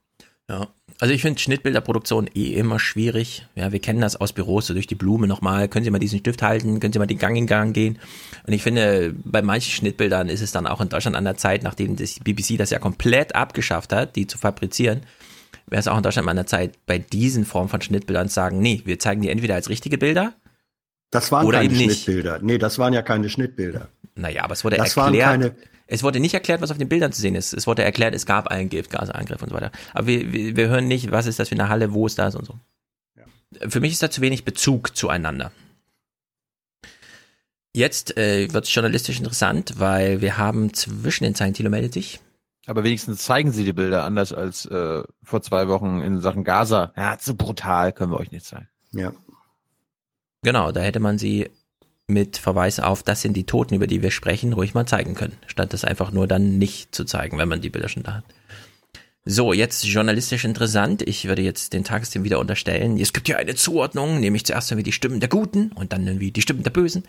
Ja, 0.49 0.67
also 0.99 1.13
ich 1.13 1.21
finde 1.21 1.39
Schnittbilderproduktion 1.39 2.29
eh 2.33 2.53
immer 2.53 2.79
schwierig. 2.79 3.45
Ja, 3.55 3.71
wir 3.71 3.79
kennen 3.79 4.01
das 4.01 4.15
aus 4.15 4.33
Büros, 4.33 4.67
so 4.67 4.73
durch 4.73 4.87
die 4.87 4.95
Blume 4.95 5.27
nochmal. 5.27 5.67
Können 5.67 5.83
Sie 5.85 5.91
mal 5.91 5.99
diesen 5.99 6.19
Stift 6.19 6.41
halten? 6.41 6.79
Können 6.79 6.93
Sie 6.93 6.99
mal 6.99 7.05
den 7.05 7.19
Gang 7.19 7.37
in 7.37 7.47
Gang 7.47 7.73
gehen? 7.73 7.99
Und 8.47 8.53
ich 8.53 8.63
finde, 8.63 9.13
bei 9.25 9.41
manchen 9.41 9.71
Schnittbildern 9.71 10.29
ist 10.29 10.41
es 10.41 10.51
dann 10.53 10.67
auch 10.67 10.79
in 10.81 10.87
Deutschland 10.89 11.15
an 11.17 11.25
der 11.25 11.35
Zeit, 11.35 11.63
nachdem 11.63 11.97
das 11.97 12.19
BBC 12.19 12.57
das 12.57 12.69
ja 12.69 12.79
komplett 12.79 13.35
abgeschafft 13.35 13.91
hat, 13.93 14.15
die 14.15 14.25
zu 14.25 14.37
fabrizieren, 14.37 15.01
wäre 15.67 15.81
es 15.81 15.87
auch 15.89 15.97
in 15.97 16.03
Deutschland 16.03 16.25
mal 16.25 16.31
an 16.31 16.37
der 16.37 16.47
Zeit, 16.47 16.73
bei 16.85 16.97
diesen 16.97 17.43
Formen 17.45 17.67
von 17.67 17.81
Schnittbildern 17.81 18.29
zu 18.29 18.35
sagen, 18.35 18.59
nee, 18.59 18.81
wir 18.85 18.99
zeigen 18.99 19.21
die 19.21 19.29
entweder 19.29 19.55
als 19.55 19.67
richtige 19.69 19.97
Bilder. 19.97 20.33
Das 21.11 21.31
waren 21.31 21.45
oder 21.45 21.57
keine 21.59 21.73
eben 21.73 21.77
nicht. 21.87 22.03
Schnittbilder. 22.03 22.39
Nee, 22.41 22.57
das 22.57 22.79
waren 22.79 22.93
ja 22.93 23.01
keine 23.01 23.29
Schnittbilder. 23.29 23.89
Naja, 24.15 24.43
aber 24.45 24.53
es 24.53 24.63
wurde 24.63 24.77
Das 24.77 24.95
waren 24.95 25.13
erklärt. 25.13 25.29
keine- 25.53 25.55
es 25.89 26.03
wurde 26.03 26.19
nicht 26.19 26.33
erklärt, 26.33 26.61
was 26.61 26.71
auf 26.71 26.77
den 26.77 26.89
Bildern 26.89 27.11
zu 27.13 27.21
sehen 27.21 27.35
ist. 27.35 27.53
Es 27.53 27.65
wurde 27.67 27.83
erklärt, 27.83 28.13
es 28.15 28.25
gab 28.25 28.47
einen 28.47 28.67
Giftgasangriff 28.69 29.41
und 29.41 29.49
so 29.49 29.55
weiter. 29.55 29.71
Aber 29.93 30.07
wir, 30.07 30.33
wir, 30.33 30.55
wir 30.55 30.67
hören 30.69 30.87
nicht, 30.87 31.11
was 31.11 31.27
ist 31.27 31.39
das 31.39 31.47
für 31.49 31.55
eine 31.55 31.69
Halle, 31.69 31.93
wo 31.93 32.05
ist 32.07 32.17
das 32.19 32.35
und 32.35 32.45
so. 32.45 32.59
Für 33.69 33.79
mich 33.79 33.93
ist 33.93 34.03
da 34.03 34.09
zu 34.11 34.19
wenig 34.21 34.43
Bezug 34.43 34.95
zueinander. 34.97 35.51
Jetzt 37.77 38.17
äh, 38.17 38.51
wird 38.51 38.65
es 38.65 38.73
journalistisch 38.73 39.19
interessant, 39.19 39.75
weil 39.77 40.19
wir 40.19 40.39
haben 40.39 40.73
zwischen 40.73 41.25
den 41.25 41.35
Zeilen, 41.35 41.53
Thilo 41.53 41.69
meldet 41.69 41.93
sich. 41.93 42.19
Aber 42.65 42.83
wenigstens 42.83 43.21
zeigen 43.21 43.51
sie 43.51 43.65
die 43.65 43.71
Bilder 43.71 44.03
anders 44.03 44.33
als 44.33 44.65
äh, 44.65 45.03
vor 45.21 45.43
zwei 45.43 45.67
Wochen 45.67 46.01
in 46.01 46.19
Sachen 46.19 46.43
Gaza. 46.43 46.91
Ja, 46.97 47.15
so 47.21 47.35
brutal 47.35 47.93
können 47.93 48.11
wir 48.11 48.19
euch 48.19 48.31
nicht 48.31 48.47
zeigen. 48.47 48.67
Ja. 48.93 49.13
Genau, 50.41 50.71
da 50.71 50.81
hätte 50.81 50.99
man 50.99 51.19
sie 51.19 51.51
mit 52.07 52.37
Verweis 52.37 52.79
auf, 52.79 53.03
das 53.03 53.21
sind 53.21 53.37
die 53.37 53.45
Toten, 53.45 53.75
über 53.75 53.85
die 53.85 54.01
wir 54.01 54.09
sprechen, 54.09 54.53
ruhig 54.53 54.73
mal 54.73 54.87
zeigen 54.87 55.13
können, 55.13 55.37
statt 55.45 55.71
das 55.71 55.85
einfach 55.85 56.09
nur 56.09 56.25
dann 56.25 56.57
nicht 56.57 56.95
zu 56.95 57.05
zeigen, 57.05 57.37
wenn 57.37 57.47
man 57.47 57.61
die 57.61 57.69
Bilder 57.69 57.89
schon 57.89 58.01
da 58.01 58.15
hat. 58.15 58.23
So, 59.29 59.51
jetzt 59.51 59.83
journalistisch 59.83 60.45
interessant. 60.45 61.01
Ich 61.01 61.27
würde 61.27 61.41
jetzt 61.41 61.73
den 61.73 61.83
Tagesthemen 61.83 62.23
wieder 62.23 62.39
unterstellen. 62.39 62.97
Es 62.97 63.11
gibt 63.11 63.27
ja 63.27 63.35
eine 63.35 63.55
Zuordnung, 63.55 64.21
nämlich 64.21 64.45
zuerst 64.45 64.71
irgendwie 64.71 64.85
die 64.85 64.93
Stimmen 64.93 65.19
der 65.19 65.27
Guten 65.27 65.73
und 65.73 65.91
dann 65.91 66.07
irgendwie 66.07 66.31
die 66.31 66.41
Stimmen 66.41 66.63
der 66.63 66.71
Bösen. 66.71 67.03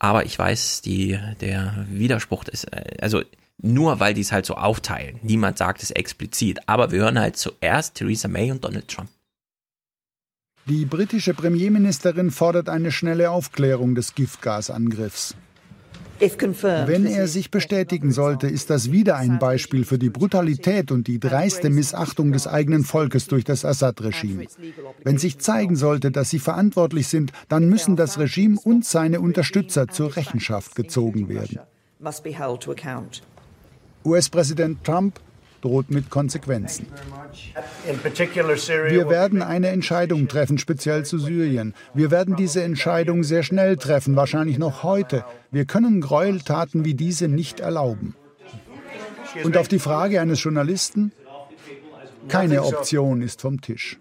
Aber 0.00 0.26
ich 0.26 0.36
weiß, 0.36 0.82
die, 0.82 1.16
der 1.40 1.86
Widerspruch 1.88 2.42
ist, 2.48 2.64
äh, 2.64 2.96
also 3.00 3.22
nur 3.62 4.00
weil 4.00 4.14
die 4.14 4.22
es 4.22 4.32
halt 4.32 4.46
so 4.46 4.54
aufteilen. 4.54 5.20
Niemand 5.22 5.58
sagt 5.58 5.84
es 5.84 5.92
explizit. 5.92 6.58
Aber 6.66 6.90
wir 6.90 7.02
hören 7.02 7.20
halt 7.20 7.36
zuerst 7.36 7.94
Theresa 7.94 8.26
May 8.26 8.50
und 8.50 8.64
Donald 8.64 8.88
Trump. 8.88 9.08
Die 10.66 10.86
britische 10.86 11.34
Premierministerin 11.34 12.32
fordert 12.32 12.68
eine 12.68 12.90
schnelle 12.90 13.30
Aufklärung 13.30 13.94
des 13.94 14.16
Giftgasangriffs. 14.16 15.36
Wenn 16.20 17.06
er 17.06 17.28
sich 17.28 17.50
bestätigen 17.50 18.12
sollte, 18.12 18.46
ist 18.46 18.68
das 18.68 18.92
wieder 18.92 19.16
ein 19.16 19.38
Beispiel 19.38 19.84
für 19.84 19.98
die 19.98 20.10
Brutalität 20.10 20.92
und 20.92 21.06
die 21.06 21.18
dreiste 21.18 21.70
Missachtung 21.70 22.32
des 22.32 22.46
eigenen 22.46 22.84
Volkes 22.84 23.26
durch 23.26 23.44
das 23.44 23.64
Assad-Regime. 23.64 24.44
Wenn 25.02 25.16
sich 25.16 25.38
zeigen 25.38 25.76
sollte, 25.76 26.10
dass 26.10 26.28
sie 26.28 26.38
verantwortlich 26.38 27.08
sind, 27.08 27.32
dann 27.48 27.68
müssen 27.68 27.96
das 27.96 28.18
Regime 28.18 28.58
und 28.62 28.84
seine 28.84 29.20
Unterstützer 29.20 29.88
zur 29.88 30.16
Rechenschaft 30.16 30.74
gezogen 30.74 31.28
werden. 31.28 31.60
US-Präsident 34.04 34.84
Trump 34.84 35.20
droht 35.60 35.90
mit 35.90 36.10
Konsequenzen. 36.10 36.86
Wir 37.84 39.08
werden 39.08 39.42
eine 39.42 39.68
Entscheidung 39.68 40.28
treffen, 40.28 40.58
speziell 40.58 41.04
zu 41.04 41.18
Syrien. 41.18 41.74
Wir 41.94 42.10
werden 42.10 42.36
diese 42.36 42.62
Entscheidung 42.62 43.24
sehr 43.24 43.42
schnell 43.42 43.76
treffen, 43.76 44.16
wahrscheinlich 44.16 44.58
noch 44.58 44.82
heute. 44.82 45.24
Wir 45.50 45.64
können 45.64 46.00
Gräueltaten 46.00 46.84
wie 46.84 46.94
diese 46.94 47.28
nicht 47.28 47.60
erlauben. 47.60 48.14
Und 49.44 49.56
auf 49.56 49.68
die 49.68 49.78
Frage 49.78 50.20
eines 50.20 50.42
Journalisten, 50.42 51.12
keine 52.28 52.62
Option 52.62 53.22
ist 53.22 53.40
vom 53.40 53.60
Tisch. 53.60 53.98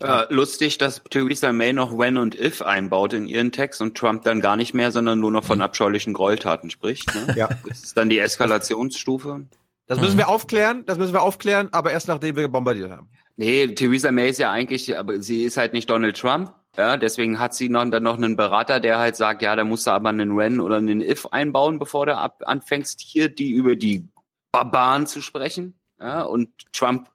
Äh, 0.00 0.24
lustig, 0.28 0.76
dass 0.76 1.02
Theresa 1.08 1.52
May 1.52 1.72
noch 1.72 1.96
when 1.96 2.18
und 2.18 2.38
if 2.38 2.60
einbaut 2.60 3.14
in 3.14 3.26
ihren 3.26 3.50
Text 3.50 3.80
und 3.80 3.96
Trump 3.96 4.24
dann 4.24 4.40
gar 4.40 4.56
nicht 4.56 4.74
mehr, 4.74 4.92
sondern 4.92 5.20
nur 5.20 5.30
noch 5.30 5.44
von 5.44 5.62
abscheulichen 5.62 6.12
Gräueltaten 6.12 6.68
spricht. 6.68 7.14
Ne? 7.14 7.34
Ja. 7.36 7.48
Das 7.66 7.82
ist 7.82 7.96
dann 7.96 8.10
die 8.10 8.18
Eskalationsstufe. 8.18 9.46
Das 9.86 10.00
müssen 10.00 10.18
wir 10.18 10.28
aufklären, 10.28 10.84
das 10.84 10.98
müssen 10.98 11.12
wir 11.12 11.22
aufklären, 11.22 11.68
aber 11.72 11.92
erst 11.92 12.08
nachdem 12.08 12.36
wir 12.36 12.48
bombardiert 12.48 12.90
haben. 12.90 13.08
Nee, 13.36 13.68
Theresa 13.68 14.10
May 14.10 14.30
ist 14.30 14.38
ja 14.38 14.50
eigentlich, 14.50 14.98
aber 14.98 15.22
sie 15.22 15.44
ist 15.44 15.56
halt 15.56 15.72
nicht 15.72 15.88
Donald 15.88 16.18
Trump. 16.18 16.52
Ja, 16.76 16.96
deswegen 16.96 17.38
hat 17.38 17.54
sie 17.54 17.68
noch, 17.68 17.88
dann 17.88 18.02
noch 18.02 18.16
einen 18.16 18.36
Berater, 18.36 18.80
der 18.80 18.98
halt 18.98 19.16
sagt, 19.16 19.40
ja, 19.40 19.56
da 19.56 19.64
musst 19.64 19.86
du 19.86 19.92
aber 19.92 20.10
einen 20.10 20.36
when 20.36 20.60
oder 20.60 20.76
einen 20.76 21.00
if 21.00 21.26
einbauen, 21.26 21.78
bevor 21.78 22.04
du 22.04 22.16
ab, 22.16 22.42
anfängst, 22.44 23.00
hier 23.00 23.28
die 23.28 23.50
über 23.50 23.76
die 23.76 24.06
Barbaren 24.52 25.06
zu 25.06 25.22
sprechen. 25.22 25.78
Ja, 25.98 26.22
und 26.22 26.50
Trump 26.72 27.08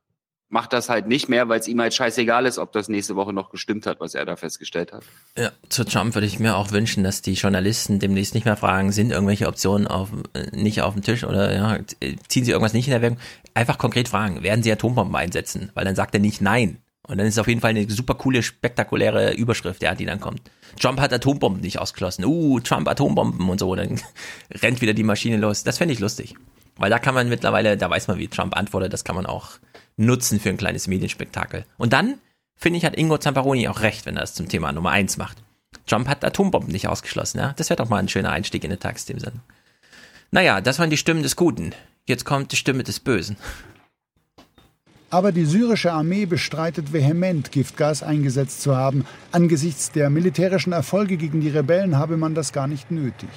macht 0.52 0.74
das 0.74 0.90
halt 0.90 1.08
nicht 1.08 1.30
mehr, 1.30 1.50
weil 1.50 1.60
es 1.60 1.68
ihm 1.68 1.80
halt 1.80 1.94
scheißegal 1.94 2.46
ist, 2.46 2.58
ob 2.58 2.72
das 2.74 2.90
nächste 2.90 3.16
Woche 3.16 3.34
noch 3.34 3.50
gestimmt 3.50 3.86
hat, 3.86 4.00
was 4.00 4.14
er 4.14 4.26
da 4.26 4.36
festgestellt 4.36 4.92
hat. 4.92 5.04
Ja, 5.38 5.52
zu 5.70 5.86
Trump 5.86 6.14
würde 6.14 6.28
ich 6.28 6.40
mir 6.40 6.58
auch 6.58 6.72
wünschen, 6.72 7.04
dass 7.04 7.22
die 7.22 7.34
Journalisten 7.34 8.00
demnächst 8.00 8.36
nicht 8.36 8.46
mehr 8.46 8.58
fragen, 8.58 8.92
sind 8.92 9.12
irgendwelche 9.12 9.48
Optionen 9.48 9.88
auf, 9.88 10.10
äh, 10.34 10.56
nicht 10.56 10.82
auf 10.82 10.94
dem 10.94 11.04
Tisch 11.04 11.24
oder 11.24 11.56
ja, 11.56 11.80
ziehen 12.28 12.46
sie 12.46 12.52
irgendwas 12.52 12.74
nicht 12.74 12.88
in 12.88 12.94
Erwägung. 12.94 13.18
Einfach 13.54 13.78
konkret 13.78 14.10
fragen, 14.10 14.44
werden 14.44 14.62
sie 14.62 14.72
Atombomben 14.72 15.16
einsetzen? 15.16 15.72
Weil 15.74 15.86
dann 15.86 15.96
sagt 15.96 16.14
er 16.14 16.20
nicht 16.20 16.42
nein. 16.42 16.78
Und 17.08 17.18
dann 17.18 17.26
ist 17.26 17.34
es 17.34 17.40
auf 17.40 17.48
jeden 17.48 17.62
Fall 17.62 17.72
eine 17.72 17.90
super 17.90 18.14
coole, 18.14 18.44
spektakuläre 18.44 19.34
Überschrift, 19.34 19.82
ja, 19.82 19.96
die 19.96 20.06
dann 20.06 20.20
kommt. 20.20 20.42
Trump 20.80 21.00
hat 21.00 21.12
Atombomben 21.12 21.62
nicht 21.62 21.80
ausgeschlossen. 21.80 22.26
Uh, 22.26 22.60
Trump 22.60 22.88
Atombomben 22.88 23.50
und 23.50 23.60
so. 23.60 23.74
Dann 23.76 24.00
rennt 24.62 24.82
wieder 24.82 24.94
die 24.94 25.04
Maschine 25.04 25.38
los. 25.38 25.64
Das 25.64 25.78
fände 25.78 25.94
ich 25.94 26.00
lustig. 26.00 26.36
Weil 26.78 26.90
da 26.90 27.00
kann 27.00 27.14
man 27.14 27.28
mittlerweile, 27.28 27.76
da 27.78 27.90
weiß 27.90 28.08
man, 28.08 28.18
wie 28.18 28.28
Trump 28.28 28.56
antwortet, 28.56 28.94
das 28.94 29.04
kann 29.04 29.16
man 29.16 29.26
auch 29.26 29.60
nutzen 29.98 30.40
für 30.40 30.50
ein 30.50 30.58
kleines 30.58 30.88
Medienspektakel. 30.88 31.66
Und 31.78 31.94
dann, 31.94 32.16
finde 32.56 32.78
ich, 32.78 32.86
hat 32.86 32.95
Ingo 32.95 33.18
Zamparoni 33.18 33.68
auch 33.68 33.82
recht, 33.82 34.06
wenn 34.06 34.18
er 34.18 34.24
es 34.24 34.34
zum 34.34 34.48
Thema 34.48 34.72
Nummer 34.72 34.92
eins 34.92 35.18
macht. 35.18 35.38
Trump 35.88 36.08
hat 36.08 36.24
Atombomben 36.24 36.72
nicht 36.72 36.88
ausgeschlossen, 36.88 37.40
ja. 37.40 37.53
Das 37.58 37.70
wäre 37.70 37.78
doch 37.78 37.90
mal 37.90 37.98
ein 37.98 38.10
schöner 38.10 38.32
Einstieg 38.32 38.64
in 38.64 38.72
eine 38.72 38.80
Tagessendung. 38.80 39.42
Naja, 40.32 40.61
das 40.61 40.80
waren 40.80 40.90
die 40.90 40.98
Stimmen 40.98 41.24
des 41.24 41.36
Guten. 41.36 41.74
Jetzt 42.08 42.26
kommt 42.26 42.52
die 42.52 42.56
Stimme 42.56 42.84
des 42.84 43.00
Bösen. 43.00 43.38
Aber 45.10 45.34
die 45.34 45.44
syrische 45.44 45.92
Armee 45.92 46.26
bestreitet 46.26 46.94
vehement, 46.94 47.52
Giftgas 47.52 48.02
eingesetzt 48.02 48.61
zu 48.61 48.78
haben. 48.78 49.06
Angesichts 49.34 49.92
der 49.92 50.10
militärischen 50.10 50.72
Erfolge 50.72 51.18
gegen 51.18 51.42
die 51.42 51.50
Rebellen 51.50 51.98
habe 51.98 52.16
man 52.16 52.34
das 52.34 52.53
gar 52.53 52.68
nicht 52.68 52.92
nötig. 52.92 53.30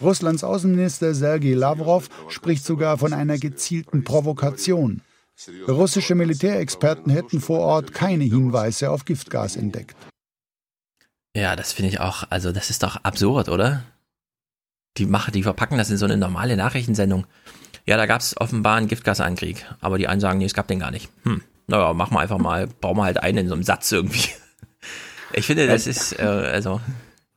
Russlands 0.00 0.44
Außenminister 0.44 1.14
Sergei 1.14 1.54
Lavrov 1.54 2.08
spricht 2.28 2.64
sogar 2.64 2.96
von 2.98 3.12
einer 3.12 3.38
gezielten 3.38 4.04
Provokation. 4.04 5.02
Russische 5.68 6.14
Militärexperten 6.14 7.12
hätten 7.12 7.40
vor 7.40 7.60
Ort 7.60 7.94
keine 7.94 8.24
Hinweise 8.24 8.90
auf 8.90 9.04
Giftgas 9.04 9.56
entdeckt. 9.56 9.96
Ja, 11.36 11.54
das 11.54 11.72
finde 11.72 11.90
ich 11.90 12.00
auch, 12.00 12.24
also 12.30 12.50
das 12.50 12.70
ist 12.70 12.82
doch 12.82 12.96
absurd, 13.04 13.48
oder? 13.48 13.84
Die 14.96 15.06
machen, 15.06 15.32
die 15.32 15.44
verpacken 15.44 15.78
das 15.78 15.90
in 15.90 15.96
so 15.96 16.06
eine 16.06 16.16
normale 16.16 16.56
Nachrichtensendung. 16.56 17.26
Ja, 17.86 17.96
da 17.96 18.06
gab 18.06 18.20
es 18.20 18.38
offenbar 18.40 18.76
einen 18.76 18.88
Giftgasankrieg, 18.88 19.64
aber 19.80 19.98
die 19.98 20.08
einen 20.08 20.20
sagen, 20.20 20.38
nee, 20.38 20.44
es 20.44 20.54
gab 20.54 20.66
den 20.66 20.80
gar 20.80 20.90
nicht. 20.90 21.08
Hm, 21.22 21.42
naja, 21.68 21.92
machen 21.92 22.14
wir 22.14 22.20
einfach 22.20 22.38
mal, 22.38 22.66
bauen 22.66 22.96
wir 22.96 23.04
halt 23.04 23.22
einen 23.22 23.38
in 23.38 23.48
so 23.48 23.54
einem 23.54 23.62
Satz 23.62 23.90
irgendwie. 23.92 24.30
Ich 25.34 25.44
finde, 25.44 25.66
das 25.66 25.86
ist, 25.86 26.18
äh, 26.18 26.22
also. 26.22 26.80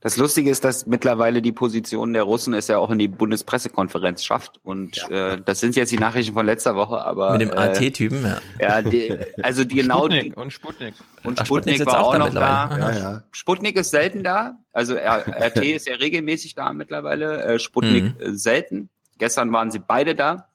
Das 0.04 0.18
Lustige 0.18 0.50
ist, 0.50 0.64
dass 0.64 0.88
mittlerweile 0.88 1.44
die 1.44 1.52
Position 1.52 2.14
der 2.14 2.24
Russen 2.24 2.56
es 2.56 2.68
ja 2.68 2.80
auch 2.80 2.90
in 2.90 2.98
die 2.98 3.08
Bundespressekonferenz 3.08 4.24
schafft. 4.24 4.60
Und 4.64 4.98
ja. 4.98 5.34
äh, 5.34 5.42
das 5.46 5.60
sind 5.60 5.76
jetzt 5.76 5.92
die 5.92 6.00
Nachrichten 6.00 6.34
von 6.34 6.44
letzter 6.44 6.76
Woche, 6.76 7.06
aber. 7.06 7.34
Mit 7.34 7.42
dem 7.42 7.52
AT-Typen, 7.56 8.24
ja. 8.24 8.42
Ja, 8.60 8.82
die, 8.82 9.16
also 9.44 9.64
die 9.64 9.76
genau. 9.76 10.06
Sputnik 10.06 10.38
und 10.38 10.52
Sputnik. 10.52 10.96
Und 11.24 11.40
Ach, 11.40 11.46
Sputnik, 11.46 11.76
Sputnik 11.76 11.94
war 11.94 12.04
auch, 12.04 12.18
noch 12.18 12.34
da. 12.34 12.78
Ja, 12.78 12.92
ja. 12.98 13.24
Sputnik 13.32 13.76
ist 13.76 13.92
selten 13.92 14.24
da. 14.24 14.58
Also 14.74 14.96
RT 14.96 15.58
ist 15.58 15.88
ja 15.88 15.94
regelmäßig 15.94 16.56
da 16.56 16.74
mittlerweile. 16.74 17.44
Äh, 17.44 17.60
Sputnik 17.60 18.20
mhm. 18.20 18.36
selten. 18.36 18.90
Gestern 19.20 19.54
waren 19.54 19.70
sie 19.70 19.80
beide 19.80 20.16
da. 20.16 20.50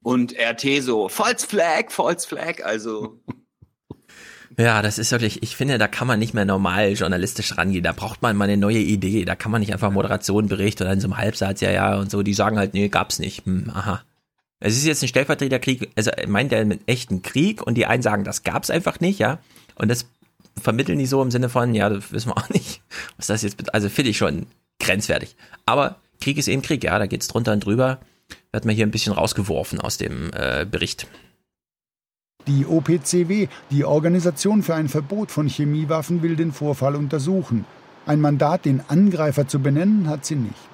Und 0.00 0.32
RT 0.38 0.80
so, 0.80 1.08
False 1.08 1.44
Flag, 1.44 1.90
False 1.90 2.26
Flag, 2.26 2.64
also. 2.64 3.20
Ja, 4.60 4.82
das 4.82 4.98
ist 4.98 5.10
wirklich, 5.10 5.42
ich 5.42 5.56
finde, 5.56 5.78
da 5.78 5.88
kann 5.88 6.06
man 6.06 6.18
nicht 6.18 6.34
mehr 6.34 6.44
normal 6.44 6.92
journalistisch 6.92 7.56
rangehen. 7.56 7.82
Da 7.82 7.92
braucht 7.92 8.20
man 8.20 8.36
mal 8.36 8.44
eine 8.44 8.58
neue 8.58 8.78
Idee. 8.78 9.24
Da 9.24 9.34
kann 9.34 9.50
man 9.50 9.60
nicht 9.60 9.72
einfach 9.72 9.90
Moderation 9.90 10.48
berichten 10.48 10.82
oder 10.82 10.92
in 10.92 11.00
so 11.00 11.06
einem 11.06 11.16
Halbsatz, 11.16 11.62
ja, 11.62 11.70
ja, 11.70 11.96
und 11.96 12.10
so. 12.10 12.22
Die 12.22 12.34
sagen 12.34 12.58
halt, 12.58 12.74
nee, 12.74 12.90
gab's 12.90 13.18
nicht. 13.18 13.46
Hm, 13.46 13.70
aha. 13.72 14.02
Es 14.58 14.76
ist 14.76 14.84
jetzt 14.84 15.02
ein 15.02 15.08
Stellvertreterkrieg, 15.08 15.90
also 15.96 16.10
meint 16.28 16.52
er 16.52 16.66
mit 16.66 16.82
echten 16.86 17.22
Krieg 17.22 17.62
und 17.62 17.76
die 17.76 17.86
einen 17.86 18.02
sagen, 18.02 18.22
das 18.22 18.42
gab's 18.42 18.68
einfach 18.68 19.00
nicht, 19.00 19.18
ja. 19.18 19.38
Und 19.76 19.88
das 19.88 20.04
vermitteln 20.60 20.98
die 20.98 21.06
so 21.06 21.22
im 21.22 21.30
Sinne 21.30 21.48
von, 21.48 21.74
ja, 21.74 21.88
das 21.88 22.12
wissen 22.12 22.28
wir 22.28 22.36
auch 22.36 22.50
nicht, 22.50 22.82
was 23.16 23.28
das 23.28 23.40
jetzt. 23.40 23.72
Also 23.72 23.88
finde 23.88 24.10
ich 24.10 24.18
schon 24.18 24.44
grenzwertig. 24.78 25.36
Aber 25.64 25.96
Krieg 26.20 26.36
ist 26.36 26.48
eben 26.48 26.60
Krieg, 26.60 26.84
ja, 26.84 26.98
da 26.98 27.06
geht's 27.06 27.28
drunter 27.28 27.54
und 27.54 27.64
drüber. 27.64 27.98
Wird 28.52 28.66
man 28.66 28.74
hier 28.74 28.86
ein 28.86 28.90
bisschen 28.90 29.14
rausgeworfen 29.14 29.80
aus 29.80 29.96
dem 29.96 30.30
äh, 30.34 30.66
Bericht. 30.70 31.06
Die 32.50 32.66
OPCW, 32.66 33.46
die 33.70 33.84
Organisation 33.84 34.64
für 34.64 34.74
ein 34.74 34.88
Verbot 34.88 35.30
von 35.30 35.46
Chemiewaffen, 35.46 36.20
will 36.20 36.34
den 36.34 36.50
Vorfall 36.50 36.96
untersuchen. 36.96 37.64
Ein 38.06 38.20
Mandat, 38.20 38.64
den 38.64 38.82
Angreifer 38.88 39.46
zu 39.46 39.60
benennen, 39.60 40.08
hat 40.08 40.24
sie 40.24 40.34
nicht. 40.34 40.70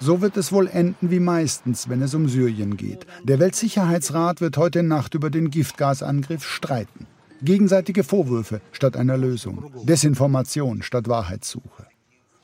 So 0.00 0.20
wird 0.20 0.36
es 0.36 0.52
wohl 0.52 0.68
enden 0.68 1.10
wie 1.10 1.18
meistens, 1.18 1.88
wenn 1.88 2.02
es 2.02 2.12
um 2.12 2.28
Syrien 2.28 2.76
geht. 2.76 3.06
Der 3.24 3.38
Weltsicherheitsrat 3.38 4.42
wird 4.42 4.58
heute 4.58 4.82
Nacht 4.82 5.14
über 5.14 5.30
den 5.30 5.50
Giftgasangriff 5.50 6.44
streiten. 6.44 7.06
Gegenseitige 7.40 8.04
Vorwürfe 8.04 8.60
statt 8.72 8.94
einer 8.94 9.16
Lösung. 9.16 9.72
Desinformation 9.84 10.82
statt 10.82 11.08
Wahrheitssuche. 11.08 11.86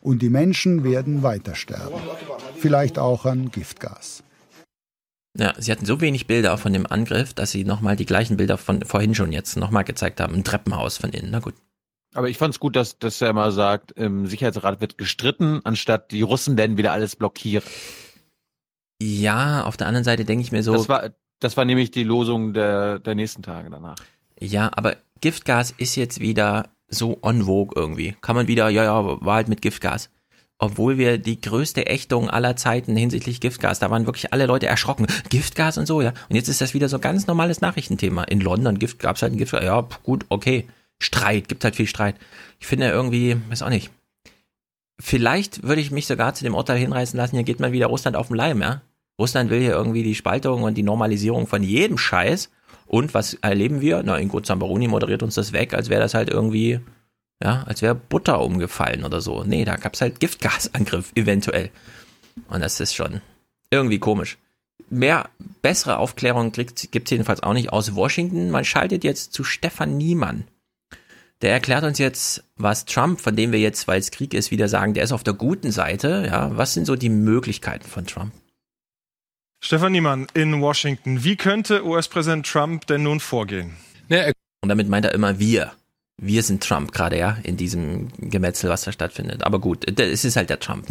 Und 0.01 0.23
die 0.23 0.31
Menschen 0.31 0.85
werden 0.85 1.23
weiter 1.23 1.55
sterben. 1.55 2.01
Vielleicht 2.57 2.99
auch 2.99 3.27
an 3.27 3.51
Giftgas. 3.51 4.24
Ja, 5.37 5.53
sie 5.59 5.73
hatten 5.73 5.85
so 5.85 6.01
wenig 6.01 6.27
Bilder 6.27 6.57
von 6.59 6.73
dem 6.73 6.87
Angriff, 6.87 7.35
dass 7.35 7.51
sie 7.51 7.65
nochmal 7.65 7.97
die 7.97 8.07
gleichen 8.07 8.37
Bilder 8.37 8.57
von 8.57 8.83
vorhin 8.83 9.15
schon 9.15 9.33
jetzt 9.33 9.57
nochmal 9.57 9.85
gezeigt 9.85 10.21
haben. 10.21 10.35
Ein 10.35 10.45
Treppenhaus 10.45 10.97
von 10.97 11.11
innen. 11.11 11.31
Na 11.31 11.41
gut. 11.41 11.55
Aber 12.15 12.29
ich 12.29 12.39
fand 12.39 12.55
es 12.55 12.61
gut, 12.61 12.77
dass, 12.77 12.99
dass 13.01 13.21
er 13.21 13.33
mal 13.33 13.51
sagt, 13.51 13.91
im 13.93 14.27
Sicherheitsrat 14.27 14.81
wird 14.81 14.97
gestritten, 14.97 15.61
anstatt 15.65 16.13
die 16.13 16.23
Russen 16.23 16.57
werden 16.57 16.77
wieder 16.77 16.93
alles 16.93 17.17
blockieren. 17.17 17.65
Ja, 19.03 19.65
auf 19.65 19.77
der 19.77 19.89
anderen 19.89 20.05
Seite 20.05 20.25
denke 20.25 20.43
ich 20.45 20.53
mir 20.53 20.63
so. 20.63 20.73
Das 20.73 20.89
war, 20.89 21.11
das 21.41 21.57
war 21.57 21.65
nämlich 21.65 21.91
die 21.91 22.05
Losung 22.05 22.53
der, 22.53 23.01
der 23.01 23.17
nächsten 23.17 23.43
Tage 23.43 23.69
danach. 23.69 23.97
Ja, 24.39 24.71
aber 24.77 24.97
Giftgas 25.21 25.73
ist 25.77 25.97
jetzt 25.97 26.21
wieder 26.21 26.71
so 26.89 27.19
on 27.23 27.43
vogue 27.43 27.73
irgendwie. 27.75 28.17
Kann 28.21 28.37
man 28.37 28.47
wieder, 28.47 28.69
ja, 28.69 28.85
ja, 28.85 29.05
war 29.05 29.35
halt 29.35 29.49
mit 29.49 29.61
Giftgas. 29.61 30.11
Obwohl 30.65 30.97
wir 30.97 31.19
die 31.19 31.43
größte 31.43 31.85
Ächtung 31.87 32.31
aller 32.31 32.57
Zeiten 32.57 32.97
hinsichtlich 32.97 33.41
Giftgas, 33.41 33.81
da 33.81 33.91
waren 33.91 34.07
wirklich 34.07 34.33
alle 34.33 34.47
Leute 34.47 34.67
erschrocken. 34.67 35.07
Giftgas 35.29 35.77
und 35.77 35.85
so, 35.85 36.01
ja. 36.01 36.15
Und 36.31 36.37
jetzt 36.37 36.49
ist 36.49 36.63
das 36.63 36.73
wieder 36.73 36.89
so 36.89 36.99
ganz 36.99 37.27
normales 37.27 37.61
Nachrichtenthema. 37.61 38.25
In 38.25 38.41
London 38.41 38.79
Gift, 38.79 38.99
gab 38.99 39.17
es 39.17 39.23
halt 39.23 39.35
ein 39.35 39.37
Giftgas. 39.37 39.63
Ja, 39.63 39.87
gut, 40.03 40.25
okay. 40.31 40.67
Streit, 40.99 41.49
gibt 41.49 41.65
halt 41.65 41.77
viel 41.77 41.87
Streit. 41.87 42.17
Ich 42.61 42.67
finde 42.67 42.89
irgendwie, 42.89 43.37
weiß 43.51 43.61
auch 43.61 43.69
nicht. 43.69 43.91
Vielleicht 44.99 45.65
würde 45.65 45.83
ich 45.83 45.91
mich 45.91 46.07
sogar 46.07 46.33
zu 46.33 46.45
dem 46.45 46.55
Urteil 46.55 46.79
hinreißen 46.79 47.19
lassen, 47.19 47.37
hier 47.37 47.45
geht 47.45 47.61
mal 47.61 47.73
wieder 47.73 47.89
Russland 47.89 48.17
auf 48.17 48.29
den 48.29 48.37
Leim, 48.37 48.63
ja. 48.63 48.81
Russland 49.19 49.51
will 49.51 49.61
hier 49.61 49.73
irgendwie 49.73 50.03
die 50.03 50.15
Spaltung 50.15 50.63
und 50.63 50.79
die 50.79 50.83
Normalisierung 50.83 51.47
von 51.47 51.63
jedem 51.63 51.99
Scheiß. 51.99 52.51
Und 52.87 53.13
was 53.13 53.35
erleben 53.35 53.83
wir? 53.83 54.03
Na, 54.03 54.19
Ingo 54.19 54.41
Zambaroni 54.41 54.89
moderiert 54.89 55.23
uns 55.23 55.35
das 55.35 55.53
weg, 55.53 55.75
als 55.75 55.91
wäre 55.91 56.01
das 56.01 56.15
halt 56.15 56.31
irgendwie 56.31 56.81
ja, 57.43 57.65
als 57.65 57.83
wäre 57.83 57.95
Butter 57.95 58.41
umgefallen 58.41 59.05
oder 59.05 59.21
so. 59.21 59.45
Nee, 59.45 59.65
da 59.65 59.77
gab 59.77 59.95
es 59.95 60.01
halt 60.01 60.21
Giftgasangriff, 60.21 61.13
eventuell. 61.15 61.71
Und 62.49 62.61
das 62.61 62.81
ist 62.81 62.95
schon 62.95 63.21
irgendwie 63.71 63.99
komisch. 63.99 64.39
Mehr 64.91 65.29
bessere 65.63 65.99
Aufklärung 65.99 66.53
gibt 66.53 67.07
es 67.07 67.11
jedenfalls 67.11 67.43
auch 67.43 67.55
nicht 67.55 67.73
aus 67.73 67.95
Washington. 67.95 68.51
Man 68.51 68.65
schaltet 68.65 69.05
jetzt 69.05 69.33
zu 69.33 69.45
Stefan 69.45 69.97
Niemann. 69.97 70.45
Der 71.43 71.53
erklärt 71.53 71.85
uns 71.85 71.99
jetzt, 71.99 72.45
was 72.57 72.85
Trump, 72.85 73.21
von 73.21 73.37
dem 73.37 73.53
wir 73.53 73.59
jetzt, 73.59 73.89
weil 73.89 73.99
es 73.99 74.11
Krieg 74.11 74.35
ist, 74.35 74.51
wieder 74.51 74.69
sagen, 74.69 74.95
der 74.95 75.05
ist 75.05 75.13
auf 75.13 75.25
der 75.25 75.35
guten 75.35 75.73
Seite. 75.73 76.25
Ja, 76.27 76.57
was 76.57 76.75
sind 76.75 76.87
so 76.87 76.97
die 76.97 77.09
Möglichkeiten 77.09 77.87
von 77.87 78.07
Trump? 78.07 78.33
Stefan 79.61 79.93
Niemann 79.93 80.27
in 80.35 80.61
Washington. 80.61 81.25
Wie 81.25 81.37
könnte 81.37 81.85
US-Präsident 81.85 82.47
Trump 82.47 82.87
denn 82.87 83.03
nun 83.03 83.21
vorgehen? 83.21 83.75
Und 84.09 84.69
damit 84.69 84.89
meint 84.89 85.07
er 85.07 85.13
immer 85.13 85.39
wir 85.39 85.73
wir 86.17 86.43
sind 86.43 86.63
Trump 86.63 86.93
gerade, 86.93 87.19
ja, 87.19 87.39
in 87.43 87.57
diesem 87.57 88.09
Gemetzel, 88.19 88.71
was 88.71 88.83
da 88.83 88.93
stattfindet. 88.93 89.45
Aber 89.45 89.59
gut, 89.59 89.85
es 90.01 90.25
ist 90.25 90.37
halt 90.37 90.51
der 90.51 90.61
Trump. 90.61 90.87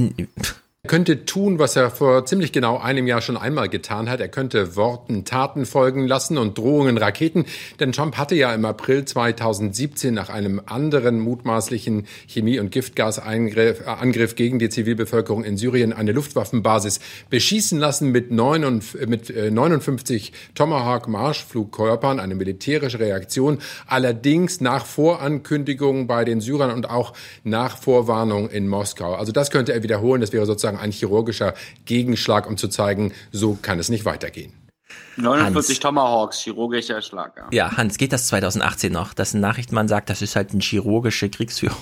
Er 0.85 0.89
könnte 0.89 1.23
tun, 1.23 1.59
was 1.59 1.77
er 1.77 1.89
vor 1.89 2.25
ziemlich 2.25 2.51
genau 2.51 2.77
einem 2.77 3.07
Jahr 3.07 3.21
schon 3.21 3.37
einmal 3.37 3.69
getan 3.69 4.09
hat. 4.09 4.19
Er 4.19 4.27
könnte 4.27 4.75
Worten 4.75 5.23
Taten 5.23 5.65
folgen 5.65 6.07
lassen 6.07 6.37
und 6.37 6.57
Drohungen 6.57 6.97
Raketen. 6.97 7.45
Denn 7.79 7.93
Trump 7.93 8.17
hatte 8.17 8.35
ja 8.35 8.53
im 8.53 8.65
April 8.65 9.05
2017 9.05 10.13
nach 10.13 10.27
einem 10.27 10.61
anderen 10.65 11.21
mutmaßlichen 11.21 12.05
Chemie- 12.27 12.59
und 12.59 12.69
Giftgasangriff 12.71 13.79
äh, 13.87 14.35
gegen 14.35 14.59
die 14.59 14.67
Zivilbevölkerung 14.67 15.45
in 15.45 15.55
Syrien 15.55 15.93
eine 15.93 16.11
Luftwaffenbasis 16.11 16.99
beschießen 17.29 17.79
lassen 17.79 18.11
mit, 18.11 18.31
59, 18.31 19.07
mit 19.07 19.33
59 19.53 20.33
äh, 20.33 20.53
Tomahawk-Marschflugkörpern, 20.53 22.19
eine 22.19 22.35
militärische 22.35 22.99
Reaktion. 22.99 23.59
Allerdings 23.87 24.59
nach 24.59 24.85
Vorankündigungen 24.85 26.07
bei 26.07 26.25
den 26.25 26.41
Syrern 26.41 26.71
und 26.71 26.89
auch 26.89 27.13
nach 27.45 27.77
Vorwarnung 27.77 28.49
in 28.49 28.67
Moskau. 28.67 29.13
Also 29.15 29.31
das 29.31 29.49
könnte 29.49 29.71
er 29.71 29.81
wiederholen. 29.81 30.19
Das 30.19 30.33
wäre 30.33 30.45
sozusagen 30.45 30.72
sozusagen 30.73 30.77
ein 30.77 30.91
chirurgischer 30.91 31.53
Gegenschlag, 31.85 32.47
um 32.47 32.57
zu 32.57 32.67
zeigen, 32.67 33.13
so 33.31 33.57
kann 33.61 33.79
es 33.79 33.89
nicht 33.89 34.05
weitergehen. 34.05 34.53
49 35.17 35.55
Hans. 35.55 35.79
Tomahawks, 35.79 36.39
chirurgischer 36.39 37.01
Schlag. 37.01 37.35
Ja. 37.37 37.47
ja, 37.51 37.77
Hans, 37.77 37.97
geht 37.97 38.13
das 38.13 38.27
2018 38.27 38.91
noch, 38.91 39.13
dass 39.13 39.33
ein 39.33 39.41
Nachrichtenmann 39.41 39.87
sagt, 39.87 40.09
das 40.09 40.21
ist 40.21 40.35
halt 40.35 40.51
eine 40.51 40.61
chirurgische 40.61 41.29
Kriegsführung? 41.29 41.77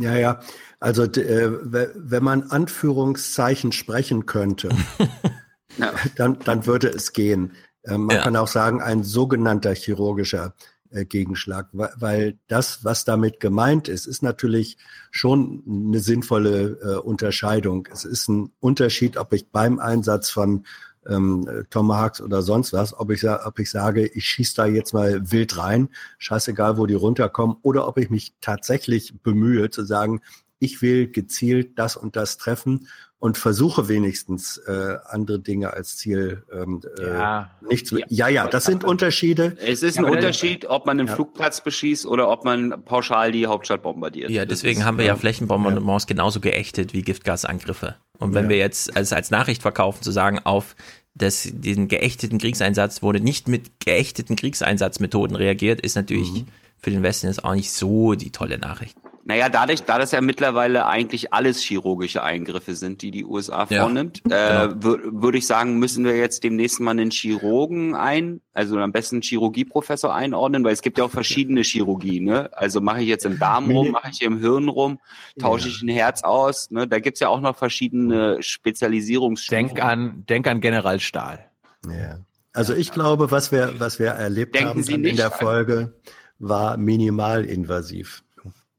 Ja, 0.00 0.16
ja. 0.16 0.40
Also 0.80 1.04
äh, 1.04 1.50
wenn 1.94 2.22
man 2.22 2.50
Anführungszeichen 2.50 3.72
sprechen 3.72 4.26
könnte, 4.26 4.70
ja. 5.78 5.92
dann, 6.16 6.38
dann 6.40 6.66
würde 6.66 6.88
es 6.88 7.12
gehen. 7.12 7.52
Äh, 7.82 7.98
man 7.98 8.16
ja. 8.16 8.22
kann 8.22 8.36
auch 8.36 8.48
sagen, 8.48 8.80
ein 8.80 9.02
sogenannter 9.02 9.74
chirurgischer 9.74 10.54
äh, 10.94 11.04
Gegenschlag, 11.04 11.68
weil 11.72 12.38
das, 12.46 12.84
was 12.84 13.04
damit 13.04 13.40
gemeint 13.40 13.88
ist, 13.88 14.06
ist 14.06 14.22
natürlich 14.22 14.78
schon 15.10 15.62
eine 15.66 15.98
sinnvolle 15.98 16.78
äh, 16.82 16.96
Unterscheidung. 16.98 17.88
Es 17.92 18.04
ist 18.04 18.28
ein 18.28 18.52
Unterschied, 18.60 19.16
ob 19.16 19.32
ich 19.32 19.50
beim 19.50 19.80
Einsatz 19.80 20.30
von 20.30 20.64
ähm, 21.06 21.64
Tomahawks 21.70 22.20
oder 22.20 22.42
sonst 22.42 22.72
was, 22.72 22.98
ob 22.98 23.10
ich, 23.10 23.28
ob 23.28 23.58
ich 23.58 23.70
sage, 23.70 24.06
ich 24.06 24.24
schieße 24.24 24.54
da 24.56 24.66
jetzt 24.66 24.94
mal 24.94 25.30
wild 25.30 25.58
rein, 25.58 25.88
scheißegal, 26.18 26.78
wo 26.78 26.86
die 26.86 26.94
runterkommen, 26.94 27.56
oder 27.62 27.86
ob 27.88 27.98
ich 27.98 28.08
mich 28.08 28.34
tatsächlich 28.40 29.14
bemühe 29.22 29.70
zu 29.70 29.84
sagen, 29.84 30.20
ich 30.60 30.80
will 30.80 31.10
gezielt 31.10 31.78
das 31.78 31.96
und 31.96 32.16
das 32.16 32.38
treffen 32.38 32.88
und 33.24 33.38
versuche 33.38 33.88
wenigstens 33.88 34.58
äh, 34.66 34.96
andere 35.06 35.38
Dinge 35.38 35.72
als 35.72 35.96
Ziel 35.96 36.44
ähm, 36.52 36.82
äh, 36.98 37.08
ja. 37.08 37.50
nicht 37.66 37.86
zu. 37.86 37.98
Ja, 38.08 38.28
ja, 38.28 38.46
das 38.48 38.66
sind 38.66 38.84
Unterschiede. 38.84 39.56
Es 39.64 39.82
ist 39.82 39.96
ein 39.96 40.04
ja, 40.04 40.10
Unterschied, 40.10 40.66
ob 40.66 40.84
man 40.84 41.00
einen 41.00 41.08
ja. 41.08 41.14
Flugplatz 41.14 41.64
beschießt 41.64 42.04
oder 42.04 42.28
ob 42.28 42.44
man 42.44 42.84
pauschal 42.84 43.32
die 43.32 43.46
Hauptstadt 43.46 43.82
bombardiert. 43.82 44.28
Ja, 44.28 44.44
deswegen 44.44 44.80
ist, 44.80 44.84
haben 44.84 44.98
wir 44.98 45.06
ja 45.06 45.16
Flächenbombardements 45.16 46.06
genauso 46.06 46.40
geächtet 46.40 46.92
wie 46.92 47.00
Giftgasangriffe. 47.00 47.94
Und 48.18 48.34
wenn 48.34 48.50
wir 48.50 48.58
jetzt 48.58 48.94
als, 48.94 49.14
als 49.14 49.30
Nachricht 49.30 49.62
verkaufen, 49.62 50.02
zu 50.02 50.10
sagen, 50.10 50.40
auf 50.44 50.76
das, 51.14 51.48
diesen 51.50 51.88
geächteten 51.88 52.36
Kriegseinsatz 52.36 53.02
wurde 53.02 53.20
nicht 53.20 53.48
mit 53.48 53.80
geächteten 53.80 54.36
Kriegseinsatzmethoden 54.36 55.34
reagiert, 55.34 55.80
ist 55.80 55.96
natürlich 55.96 56.30
mhm. 56.30 56.46
für 56.76 56.90
den 56.90 57.02
Westen 57.02 57.28
jetzt 57.28 57.42
auch 57.42 57.54
nicht 57.54 57.72
so 57.72 58.16
die 58.16 58.32
tolle 58.32 58.58
Nachricht. 58.58 58.98
Naja, 59.26 59.48
dadurch, 59.48 59.82
da 59.84 59.98
das 59.98 60.12
ja 60.12 60.20
mittlerweile 60.20 60.84
eigentlich 60.86 61.32
alles 61.32 61.62
chirurgische 61.62 62.22
Eingriffe 62.22 62.74
sind, 62.74 63.00
die 63.00 63.10
die 63.10 63.24
USA 63.24 63.66
Ja, 63.70 63.80
vornimmt, 63.82 64.22
genau. 64.22 64.36
äh, 64.36 64.68
wür- 64.68 65.22
würde 65.22 65.38
ich 65.38 65.46
sagen, 65.46 65.78
müssen 65.78 66.04
wir 66.04 66.14
jetzt 66.14 66.44
demnächst 66.44 66.78
mal 66.78 66.90
einen 66.90 67.10
Chirurgen 67.10 67.94
ein, 67.94 68.42
also 68.52 68.76
am 68.78 68.92
besten 68.92 69.16
einen 69.16 69.22
Chirurgieprofessor 69.22 70.14
einordnen, 70.14 70.62
weil 70.62 70.74
es 70.74 70.82
gibt 70.82 70.98
ja 70.98 71.04
auch 71.04 71.10
verschiedene 71.10 71.62
Chirurgie, 71.62 72.20
ne? 72.20 72.50
Also 72.52 72.82
mache 72.82 73.00
ich 73.00 73.08
jetzt 73.08 73.24
im 73.24 73.38
Darm 73.38 73.70
rum, 73.70 73.92
mache 73.92 74.10
ich 74.12 74.20
im 74.20 74.38
Hirn 74.40 74.68
rum, 74.68 74.98
tausche 75.38 75.68
ich 75.68 75.80
ein 75.80 75.88
Herz 75.88 76.22
aus, 76.22 76.70
ne? 76.70 76.86
Da 76.86 76.98
gibt's 76.98 77.20
ja 77.20 77.28
auch 77.28 77.40
noch 77.40 77.56
verschiedene 77.56 78.42
Spezialisierungsstufen. 78.42 79.68
Denk 79.68 79.82
an, 79.82 80.24
denk 80.28 80.46
an 80.46 80.60
General 80.60 81.00
Stahl. 81.00 81.46
Ja. 81.88 82.18
Also 82.52 82.74
ich 82.74 82.92
glaube, 82.92 83.30
was 83.30 83.50
wir, 83.52 83.74
was 83.78 83.98
wir 83.98 84.08
erlebt 84.08 84.54
Denken 84.54 84.68
haben 84.68 84.82
Sie 84.82 84.92
in 84.92 85.16
der 85.16 85.30
Folge, 85.30 85.94
war 86.38 86.76
minimalinvasiv. 86.76 88.23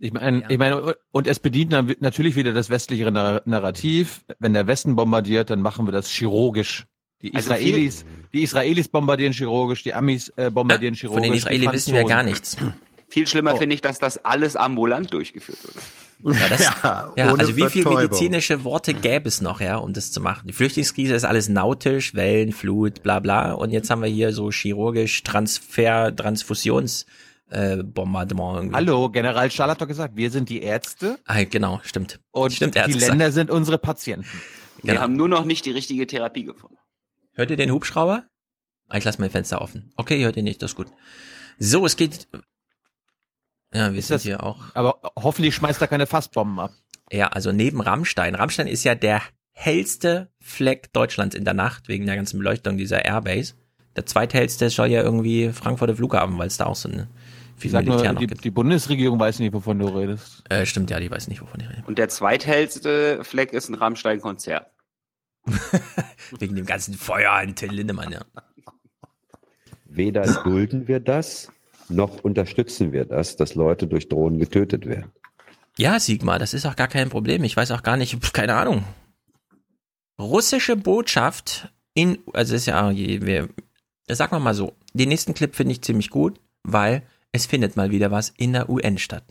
Ich 0.06 0.14
meine, 0.14 0.44
ich 0.50 0.58
meine, 0.60 0.96
und 1.12 1.26
es 1.28 1.40
bedient 1.40 1.72
na- 1.72 1.86
natürlich 2.00 2.36
wieder 2.36 2.54
das 2.54 2.70
westliche 2.70 3.12
Nar- 3.12 3.42
Narrativ. 3.46 4.24
Wenn 4.40 4.54
der 4.54 4.68
Westen 4.68 4.96
bombardiert, 4.96 5.50
dann 5.50 5.62
machen 5.62 5.88
wir 5.88 5.92
das 5.92 6.10
chirurgisch. 6.10 6.86
Die 7.22 7.34
Also 7.34 7.54
viel- 7.56 7.68
Israelis, 7.70 8.06
die 8.34 8.44
Israelis 8.44 8.88
bombardieren 8.88 9.34
chirurgisch, 9.34 9.82
die 9.84 9.94
Amis 9.96 10.30
äh, 10.36 10.52
bombardieren 10.52 10.94
chirurgisch. 10.94 11.24
Von 11.24 11.32
den 11.32 11.38
Israelis 11.38 11.72
wissen 11.72 11.94
wir 11.96 12.04
gar 12.04 12.22
nichts. 12.24 12.56
Viel 13.08 13.26
schlimmer 13.26 13.54
Oh. 13.54 13.58
finde 13.58 13.74
ich, 13.76 13.82
dass 13.82 13.98
das 14.00 14.24
alles 14.26 14.56
ambulant 14.56 15.12
durchgeführt 15.14 15.58
wird. 15.64 16.38
Ja, 16.40 16.48
das, 16.50 16.62
Ja, 16.84 17.14
ja 17.16 17.34
also 17.36 17.56
wie 17.58 17.68
viele 17.70 17.90
medizinische 17.90 18.64
Worte 18.64 18.94
gäbe 18.94 19.28
es 19.28 19.42
noch, 19.42 19.60
ja, 19.62 19.78
um 19.78 19.94
das 19.94 20.12
zu 20.12 20.22
machen? 20.22 20.48
Die 20.48 20.54
Flüchtlingskrise 20.54 21.14
ist 21.16 21.24
alles 21.24 21.50
nautisch, 21.50 22.14
Wellen, 22.16 22.52
Flut, 22.52 23.02
bla 23.04 23.20
bla. 23.20 23.54
Und 23.54 23.72
jetzt 23.72 23.90
haben 23.90 24.02
wir 24.02 24.10
hier 24.10 24.32
so 24.34 24.50
chirurgisch 24.52 25.24
Transfer, 25.24 26.16
Transfusions 26.16 27.06
äh, 27.50 27.78
Bombardement. 27.84 28.56
irgendwie. 28.58 28.76
Hallo, 28.76 29.10
General 29.10 29.50
Stahl 29.52 29.70
hat 29.70 29.82
doch 29.82 29.88
gesagt, 29.88 30.16
wir 30.16 30.32
sind 30.32 30.50
die 30.50 30.62
Ärzte 30.62 31.20
Ah, 31.26 31.44
genau, 31.44 31.80
stimmt. 31.84 32.20
und 32.32 32.54
Stimmt, 32.54 32.76
die 32.76 32.80
gesagt. 32.94 33.10
Länder 33.10 33.32
sind 33.32 33.52
unsere 33.52 33.78
Patienten. 33.78 34.28
Wir 34.82 34.94
Genau. 34.94 35.02
haben 35.02 35.16
nur 35.16 35.28
noch 35.30 35.46
nicht 35.46 35.66
die 35.66 35.72
richtige 35.72 36.06
Therapie 36.08 36.44
gefunden. 36.44 36.78
Hört 37.34 37.50
ihr 37.52 37.58
den 37.58 37.72
Hubschrauber? 37.72 38.24
Ah, 38.90 38.98
Ich 38.98 39.04
lasse 39.04 39.20
mein 39.22 39.32
Fenster 39.32 39.62
offen. 39.62 39.92
Okay, 39.96 40.24
hört 40.24 40.38
ihr 40.38 40.44
nicht, 40.44 40.62
das 40.62 40.72
ist 40.72 40.76
gut. 40.78 40.88
So, 41.58 41.86
es 41.86 41.96
geht. 41.96 42.28
Ja, 43.74 43.92
wir 43.92 44.00
Ist 44.00 44.08
sind 44.08 44.16
das- 44.16 44.24
hier 44.24 44.44
auch. 44.44 44.64
Aber 44.74 45.00
hoffentlich 45.16 45.56
schmeißt 45.56 45.82
er 45.82 45.88
keine 45.88 46.08
Fassbomben 46.08 46.60
ab. 46.60 46.74
Ja, 47.12 47.28
also 47.28 47.52
neben 47.52 47.82
Rammstein. 47.82 48.36
Rammstein 48.36 48.68
ist 48.68 48.84
ja 48.84 48.96
der 48.96 49.22
hellste 49.52 50.32
Fleck 50.40 50.92
Deutschlands 50.94 51.36
in 51.36 51.46
der 51.46 51.54
Nacht 51.54 51.88
wegen 51.88 52.06
der 52.06 52.16
ganzen 52.16 52.38
Beleuchtung 52.38 52.78
dieser 52.78 53.06
Airbase. 53.06 53.54
Der 53.96 54.06
zweithellste 54.06 54.70
soll 54.70 54.88
ja 54.88 55.02
irgendwie 55.02 55.52
Frankfurter 55.52 55.96
Flughafen, 55.96 56.38
weil 56.38 56.48
es 56.48 56.58
da 56.58 56.66
auch 56.66 56.76
so 56.76 56.90
eine 56.90 57.08
viel 57.58 57.72
sag 57.72 57.86
Militär 57.86 58.06
nur, 58.06 58.14
noch 58.14 58.20
die, 58.20 58.28
gibt. 58.28 58.44
die 58.44 58.52
Bundesregierung 58.52 59.20
weiß 59.20 59.40
nicht, 59.40 59.54
wovon 59.54 59.80
du 59.80 59.88
redest. 59.88 60.44
Äh, 60.50 60.66
stimmt, 60.66 60.90
ja, 60.90 61.00
die 61.00 61.10
weiß 61.10 61.28
nicht, 61.28 61.42
wovon 61.42 61.62
ich 61.62 61.70
rede. 61.70 61.84
Und 61.88 61.98
der 61.98 62.10
zweithellste 62.10 63.24
Fleck 63.24 63.54
ist 63.54 63.70
ein 63.70 63.76
Rammstein-Konzert. 63.76 64.68
Wegen 66.40 66.56
dem 66.56 66.66
ganzen 66.66 66.96
Feuer 66.96 67.32
an 67.32 67.56
Till 67.56 67.72
Lindemann, 67.72 68.12
ja. 68.12 68.22
Weder 69.86 70.26
dulden 70.44 70.88
wir 70.88 71.00
das, 71.00 71.52
noch 71.88 72.24
unterstützen 72.24 72.92
wir 72.92 73.06
das, 73.06 73.38
dass 73.38 73.56
Leute 73.56 73.88
durch 73.88 74.10
Drohnen 74.10 74.40
getötet 74.40 74.86
werden. 74.86 75.12
Ja, 75.78 76.00
Sigmar, 76.00 76.40
das 76.40 76.54
ist 76.54 76.66
auch 76.66 76.76
gar 76.76 76.88
kein 76.88 77.10
Problem. 77.10 77.44
Ich 77.44 77.56
weiß 77.56 77.72
auch 77.72 77.84
gar 77.84 77.96
nicht, 77.96 78.16
pf, 78.16 78.34
keine 78.34 78.56
Ahnung. 78.56 78.84
Russische 80.20 80.76
Botschaft 80.76 81.70
in, 81.94 82.18
also 82.34 82.56
ist 82.56 82.66
ja, 82.66 82.92
wir, 82.92 83.50
sag 84.10 84.32
mal 84.32 84.40
mal 84.40 84.54
so, 84.54 84.74
den 84.94 85.10
nächsten 85.10 85.34
Clip 85.34 85.56
finde 85.56 85.74
ich 85.74 85.82
ziemlich 85.82 86.10
gut, 86.10 86.40
weil 86.64 87.04
es 87.32 87.46
findet 87.46 87.76
mal 87.76 87.92
wieder 87.92 88.12
was 88.12 88.34
in 88.38 88.54
der 88.54 88.70
UN 88.70 88.98
statt. 88.98 89.24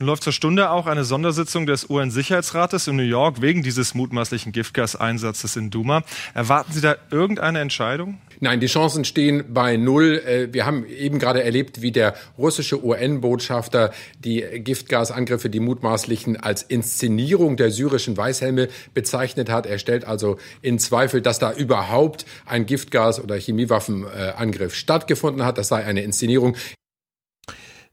Läuft 0.00 0.22
zur 0.22 0.32
Stunde 0.32 0.70
auch 0.70 0.86
eine 0.86 1.02
Sondersitzung 1.02 1.66
des 1.66 1.90
UN-Sicherheitsrates 1.90 2.86
in 2.86 2.94
New 2.94 3.02
York 3.02 3.42
wegen 3.42 3.64
dieses 3.64 3.96
mutmaßlichen 3.96 4.52
Giftgaseinsatzes 4.52 5.56
in 5.56 5.70
Duma. 5.70 6.04
Erwarten 6.34 6.72
Sie 6.72 6.80
da 6.80 6.94
irgendeine 7.10 7.58
Entscheidung? 7.58 8.18
Nein, 8.38 8.60
die 8.60 8.68
Chancen 8.68 9.04
stehen 9.04 9.52
bei 9.52 9.76
null. 9.76 10.22
Äh, 10.24 10.52
Wir 10.52 10.66
haben 10.66 10.86
eben 10.86 11.18
gerade 11.18 11.42
erlebt, 11.42 11.82
wie 11.82 11.90
der 11.90 12.14
russische 12.38 12.84
UN-Botschafter 12.84 13.90
die 14.20 14.42
Giftgasangriffe, 14.60 15.50
die 15.50 15.58
mutmaßlichen, 15.58 16.36
als 16.36 16.62
Inszenierung 16.62 17.56
der 17.56 17.72
syrischen 17.72 18.16
Weißhelme 18.16 18.68
bezeichnet 18.94 19.50
hat. 19.50 19.66
Er 19.66 19.80
stellt 19.80 20.04
also 20.04 20.38
in 20.62 20.78
Zweifel, 20.78 21.22
dass 21.22 21.40
da 21.40 21.52
überhaupt 21.52 22.24
ein 22.46 22.66
Giftgas- 22.66 23.20
oder 23.20 23.34
Chemiewaffenangriff 23.34 24.76
stattgefunden 24.76 25.44
hat. 25.44 25.58
Das 25.58 25.66
sei 25.66 25.84
eine 25.84 26.02
Inszenierung. 26.02 26.54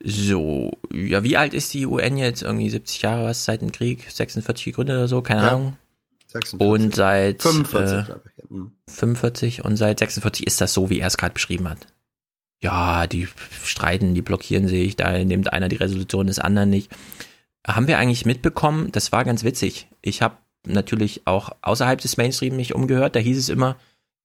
So, 0.04 0.72
ja, 0.94 1.24
wie 1.24 1.38
alt 1.38 1.54
ist 1.54 1.74
die 1.74 1.86
UN 1.86 2.18
jetzt? 2.18 2.44
Irgendwie 2.44 2.70
70 2.70 3.02
Jahre 3.02 3.26
was 3.26 3.46
seit 3.46 3.62
dem 3.62 3.72
Krieg? 3.72 4.06
46 4.10 4.66
gegründet 4.66 4.96
oder 4.98 5.08
so? 5.08 5.22
Keine 5.22 5.42
Ja, 5.42 5.50
Ahnung. 5.52 5.78
46. 6.28 6.68
Und 6.68 6.96
seit 6.96 7.42
45, 7.42 7.98
äh, 7.98 8.04
glaube 8.04 8.22
ich. 8.38 8.50
Mhm. 8.50 8.72
45 8.90 9.64
und 9.66 9.78
seit 9.78 10.00
46 10.00 10.46
ist 10.46 10.62
das 10.62 10.74
so, 10.74 10.90
wie 10.90 11.00
er 11.00 11.08
es 11.08 11.18
gerade 11.18 11.34
beschrieben 11.34 11.70
hat. 11.70 11.88
Ja, 12.62 13.08
die 13.08 13.28
streiten, 13.64 14.16
die 14.16 14.22
blockieren 14.22 14.68
sich, 14.68 14.96
da 14.96 15.18
nimmt 15.24 15.54
einer 15.54 15.70
die 15.70 15.76
Resolution 15.76 16.28
des 16.28 16.40
anderen 16.40 16.70
nicht. 16.70 16.92
Haben 17.66 17.88
wir 17.88 17.98
eigentlich 17.98 18.26
mitbekommen, 18.26 18.92
das 18.92 19.12
war 19.12 19.24
ganz 19.24 19.44
witzig. 19.44 19.88
Ich 20.02 20.22
habe 20.22 20.38
natürlich 20.66 21.22
auch 21.26 21.52
außerhalb 21.62 22.00
des 22.02 22.18
Mainstream 22.18 22.56
mich 22.56 22.74
umgehört, 22.76 23.16
da 23.16 23.20
hieß 23.20 23.38
es 23.38 23.50
immer, 23.50 23.78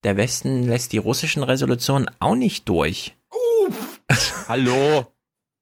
der 0.04 0.16
Westen 0.16 0.66
lässt 0.66 0.92
die 0.92 0.98
russischen 0.98 1.42
Resolutionen 1.42 2.10
auch 2.18 2.34
nicht 2.34 2.68
durch. 2.68 3.14
Hallo, 4.48 5.06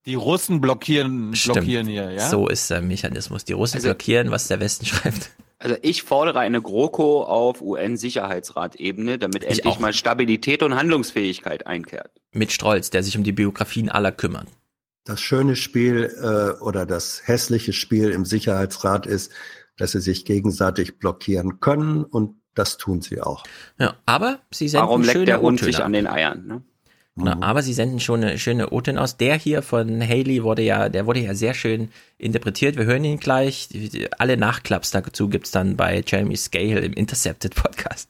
die 0.09 0.15
Russen 0.17 0.61
blockieren, 0.61 1.31
blockieren 1.31 1.87
hier, 1.87 2.11
ja? 2.11 2.29
So 2.29 2.49
ist 2.49 2.71
der 2.71 2.81
Mechanismus. 2.81 3.45
Die 3.45 3.53
Russen 3.53 3.77
Also- 3.77 3.89
blockieren, 3.89 4.31
was 4.31 4.49
der 4.49 4.59
Westen 4.61 4.87
schreibt. 4.87 5.31
Also 5.61 5.77
ich 5.83 6.03
fordere 6.05 6.39
eine 6.39 6.63
GroKo 6.63 7.25
auf 7.25 7.61
UN-Sicherheitsratebene, 7.61 9.19
damit 9.19 9.43
Ich 9.43 9.51
endlich 9.51 9.67
auch. 9.75 9.79
mal 9.81 9.93
Stabilität 9.93 10.63
und 10.63 10.77
Handlungsfähigkeit 10.77 11.67
einkehrt. 11.67 12.13
Mit 12.33 12.53
Strolz, 12.53 12.91
der 12.91 13.03
sich 13.03 13.17
um 13.17 13.25
die 13.25 13.33
Biografien 13.33 13.89
aller 13.89 14.13
kümmert. 14.13 14.47
Das 15.05 15.21
schöne 15.21 15.57
Spiel 15.57 16.15
äh, 16.23 16.63
oder 16.63 16.87
das 16.87 17.23
hässliche 17.25 17.73
Spiel 17.73 18.11
im 18.11 18.25
Sicherheitsrat 18.25 19.07
ist, 19.07 19.33
dass 19.77 19.93
sie 19.93 20.01
sich 20.01 20.25
gegenseitig 20.25 20.99
blockieren 20.99 21.61
können 21.61 22.05
und 22.05 22.37
das 22.55 22.77
tun 22.77 23.01
sie 23.01 23.21
auch. 23.21 23.45
Ja, 23.79 23.95
aber 24.07 24.41
sie 24.53 24.69
senden 24.69 24.87
Warum 24.89 25.05
schöne 25.05 25.15
leckt 25.19 25.29
der 25.29 25.41
Hund 25.41 25.61
sich 25.61 25.83
an 25.83 25.93
den 25.93 26.07
Eiern? 26.07 26.47
Ne? 26.47 26.63
Genau, 27.19 27.37
aber 27.41 27.63
sie 27.63 27.73
senden 27.73 27.99
schon 27.99 28.23
eine 28.23 28.39
schöne 28.39 28.71
O-Töne 28.71 29.01
aus. 29.01 29.17
Der 29.17 29.37
hier 29.37 29.63
von 29.63 30.01
Haley 30.01 30.45
wurde 30.45 30.63
ja, 30.63 30.89
der 30.89 31.07
wurde 31.07 31.21
ja 31.21 31.35
sehr 31.35 31.53
schön 31.53 31.91
interpretiert. 32.17 32.77
Wir 32.77 32.85
hören 32.85 33.05
ihn 33.05 33.19
gleich. 33.19 33.69
Alle 34.19 34.37
Nachklaps 34.37 34.93
dazu 34.93 35.29
gibt's 35.29 35.51
dann 35.51 35.77
bei 35.77 36.03
Jeremy 36.07 36.37
Scale 36.37 36.81
im 36.81 36.93
Intercepted 36.93 37.55
Podcast. 37.57 38.09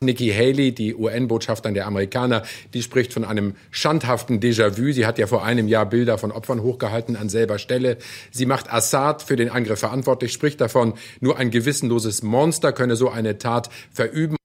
Nikki 0.00 0.30
Haley, 0.30 0.72
die 0.72 0.94
UN-Botschafterin 0.94 1.74
der 1.74 1.86
Amerikaner, 1.86 2.44
die 2.72 2.82
spricht 2.82 3.12
von 3.12 3.24
einem 3.24 3.56
schandhaften 3.72 4.38
Déjà-vu. 4.38 4.92
Sie 4.92 5.04
hat 5.04 5.18
ja 5.18 5.26
vor 5.26 5.44
einem 5.44 5.66
Jahr 5.66 5.86
Bilder 5.86 6.18
von 6.18 6.30
Opfern 6.30 6.62
hochgehalten 6.62 7.16
an 7.16 7.28
selber 7.28 7.58
Stelle. 7.58 7.98
Sie 8.30 8.46
macht 8.46 8.72
Assad 8.72 9.22
für 9.22 9.34
den 9.34 9.50
Angriff 9.50 9.80
verantwortlich, 9.80 10.32
spricht 10.32 10.60
davon, 10.60 10.94
nur 11.20 11.36
ein 11.38 11.50
gewissenloses 11.50 12.22
Monster 12.22 12.72
könne 12.72 12.94
so 12.94 13.10
eine 13.10 13.38
Tat 13.38 13.70
verüben. 13.90 14.36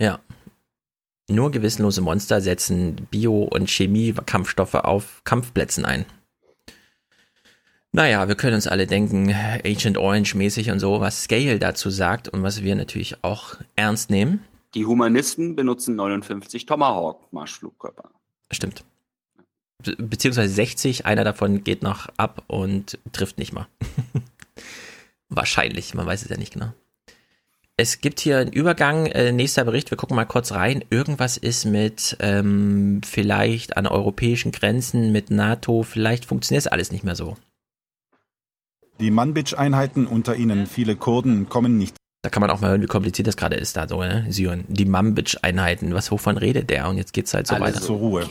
Ja. 0.00 0.20
Nur 1.32 1.50
gewissenlose 1.50 2.02
Monster 2.02 2.40
setzen 2.40 3.08
Bio- 3.10 3.44
und 3.44 3.70
Chemie-Kampfstoffe 3.70 4.74
auf 4.74 5.22
Kampfplätzen 5.24 5.84
ein. 5.84 6.04
Naja, 7.92 8.26
wir 8.28 8.34
können 8.34 8.54
uns 8.54 8.66
alle 8.66 8.86
denken, 8.86 9.34
Agent 9.64 9.98
Orange 9.98 10.34
mäßig 10.34 10.70
und 10.70 10.78
so, 10.78 11.00
was 11.00 11.24
Scale 11.24 11.58
dazu 11.58 11.90
sagt 11.90 12.28
und 12.28 12.42
was 12.42 12.62
wir 12.62 12.74
natürlich 12.74 13.22
auch 13.22 13.56
ernst 13.76 14.10
nehmen. 14.10 14.44
Die 14.74 14.86
Humanisten 14.86 15.56
benutzen 15.56 15.96
59 15.96 16.64
Tomahawk-Marschflugkörper. 16.64 18.10
Stimmt. 18.50 18.84
Be 19.82 19.96
beziehungsweise 19.96 20.52
60, 20.52 21.04
einer 21.06 21.24
davon 21.24 21.64
geht 21.64 21.82
noch 21.82 22.08
ab 22.16 22.44
und 22.46 22.98
trifft 23.12 23.38
nicht 23.38 23.52
mal. 23.52 23.66
Wahrscheinlich, 25.28 25.94
man 25.94 26.06
weiß 26.06 26.22
es 26.22 26.30
ja 26.30 26.36
nicht 26.36 26.54
genau. 26.54 26.72
Es 27.82 28.00
gibt 28.00 28.20
hier 28.20 28.38
einen 28.38 28.52
Übergang, 28.52 29.06
äh, 29.06 29.32
nächster 29.32 29.64
Bericht, 29.64 29.90
wir 29.90 29.98
gucken 29.98 30.14
mal 30.14 30.24
kurz 30.24 30.52
rein. 30.52 30.84
Irgendwas 30.90 31.36
ist 31.36 31.64
mit 31.64 32.16
ähm, 32.20 33.00
vielleicht 33.04 33.76
an 33.76 33.88
europäischen 33.88 34.52
Grenzen, 34.52 35.10
mit 35.10 35.32
NATO, 35.32 35.82
vielleicht 35.82 36.24
funktioniert 36.24 36.64
es 36.64 36.68
alles 36.68 36.92
nicht 36.92 37.02
mehr 37.02 37.16
so. 37.16 37.36
Die 39.00 39.10
Manbij-Einheiten, 39.10 40.06
unter 40.06 40.36
ihnen 40.36 40.68
viele 40.68 40.94
Kurden, 40.94 41.48
kommen 41.48 41.76
nicht 41.76 41.96
Da 42.22 42.30
kann 42.30 42.40
man 42.40 42.50
auch 42.50 42.60
mal 42.60 42.70
hören, 42.70 42.82
wie 42.82 42.86
kompliziert 42.86 43.26
das 43.26 43.36
gerade 43.36 43.56
ist 43.56 43.76
da 43.76 43.88
so, 43.88 44.00
ne? 44.00 44.26
Syrien. 44.28 44.64
Die 44.68 44.84
Manbij-Einheiten, 44.84 45.92
was 45.92 46.12
wovon 46.12 46.36
redet 46.36 46.70
der? 46.70 46.88
Und 46.88 46.98
jetzt 46.98 47.12
geht's 47.12 47.34
halt 47.34 47.48
so 47.48 47.56
Alles 47.56 47.74
weiter. 47.74 47.80
zur 47.84 47.96
Ruhe. 47.96 48.24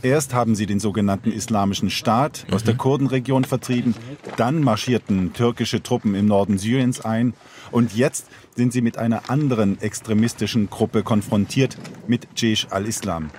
Erst 0.00 0.32
haben 0.32 0.54
sie 0.54 0.64
den 0.64 0.80
sogenannten 0.80 1.32
Islamischen 1.32 1.90
Staat 1.90 2.46
aus 2.50 2.64
der 2.64 2.76
Kurdenregion 2.76 3.44
vertrieben, 3.44 3.94
dann 4.38 4.62
marschierten 4.62 5.34
türkische 5.34 5.82
Truppen 5.82 6.14
im 6.14 6.24
Norden 6.24 6.56
Syriens 6.56 7.02
ein 7.02 7.34
und 7.70 7.94
jetzt 7.94 8.26
sind 8.56 8.72
sie 8.72 8.80
mit 8.80 8.98
einer 8.98 9.30
anderen 9.30 9.80
extremistischen 9.80 10.70
Gruppe 10.70 11.02
konfrontiert, 11.02 11.76
mit 12.08 12.26
Jaish 12.36 12.66
al-Islam. 12.70 13.30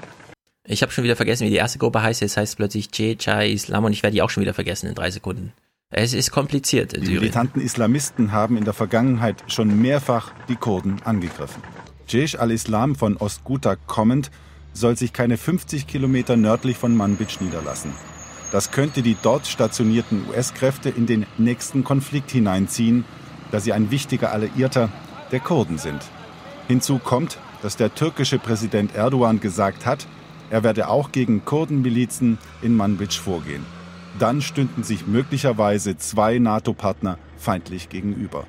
Ich 0.64 0.82
habe 0.82 0.92
schon 0.92 1.04
wieder 1.04 1.16
vergessen, 1.16 1.46
wie 1.46 1.50
die 1.50 1.56
erste 1.56 1.80
Gruppe 1.80 2.02
heißt. 2.02 2.22
Jetzt 2.22 2.38
heißt 2.38 2.54
es 2.54 2.56
plötzlich 2.56 2.92
Chechai 2.92 3.50
Islam 3.50 3.86
und 3.86 3.94
ich 3.94 4.04
werde 4.04 4.16
die 4.16 4.22
auch 4.22 4.30
schon 4.30 4.42
wieder 4.42 4.54
vergessen 4.54 4.88
in 4.88 4.96
drei 4.96 5.12
Sekunden. 5.12 5.54
Es 5.90 6.14
ist 6.14 6.32
kompliziert 6.32 6.92
in 6.92 7.06
Die 7.06 7.14
militanten 7.14 7.62
Islamisten 7.62 8.34
haben 8.34 8.58
in 8.58 8.66
der 8.66 8.74
Vergangenheit 8.74 9.44
schon 9.48 9.82
mehrfach 9.82 10.34
die 10.50 10.58
Kurden 10.58 11.02
angegriffen. 11.04 11.64
Jaish 12.10 12.36
al-Islam 12.36 12.96
von 12.96 13.16
Ostguta 13.16 13.76
kommend 13.76 14.30
soll 14.74 14.98
sich 14.98 15.14
keine 15.14 15.38
50 15.38 15.88
Kilometer 15.88 16.36
nördlich 16.36 16.78
von 16.78 16.96
Manbij 16.96 17.38
niederlassen. 17.40 17.94
Das 18.52 18.72
könnte 18.72 19.02
die 19.02 19.18
dort 19.22 19.48
stationierten 19.48 20.26
US-Kräfte 20.30 20.90
in 20.90 21.06
den 21.06 21.26
nächsten 21.38 21.84
Konflikt 21.84 22.32
hineinziehen, 22.32 23.06
da 23.52 23.60
sie 23.62 23.74
ein 23.74 23.92
wichtiger 23.92 24.32
Alliierter 24.32 24.90
der 25.32 25.40
Kurden 25.40 25.78
sind. 25.78 26.02
Hinzu 26.68 27.00
kommt, 27.00 27.38
dass 27.62 27.78
der 27.78 27.94
türkische 27.94 28.40
Präsident 28.40 28.96
Erdogan 28.96 29.40
gesagt 29.40 29.86
hat, 29.86 30.08
er 30.50 30.64
werde 30.64 30.88
auch 30.88 31.12
gegen 31.12 31.44
Kurdenmilizen 31.44 32.38
in 32.62 32.76
Manbij 32.76 33.12
vorgehen. 33.12 33.66
Dann 34.20 34.42
stünden 34.42 34.84
sich 34.84 35.06
möglicherweise 35.06 35.98
zwei 35.98 36.40
NATO-Partner 36.40 37.18
feindlich 37.38 37.90
gegenüber. 37.90 38.48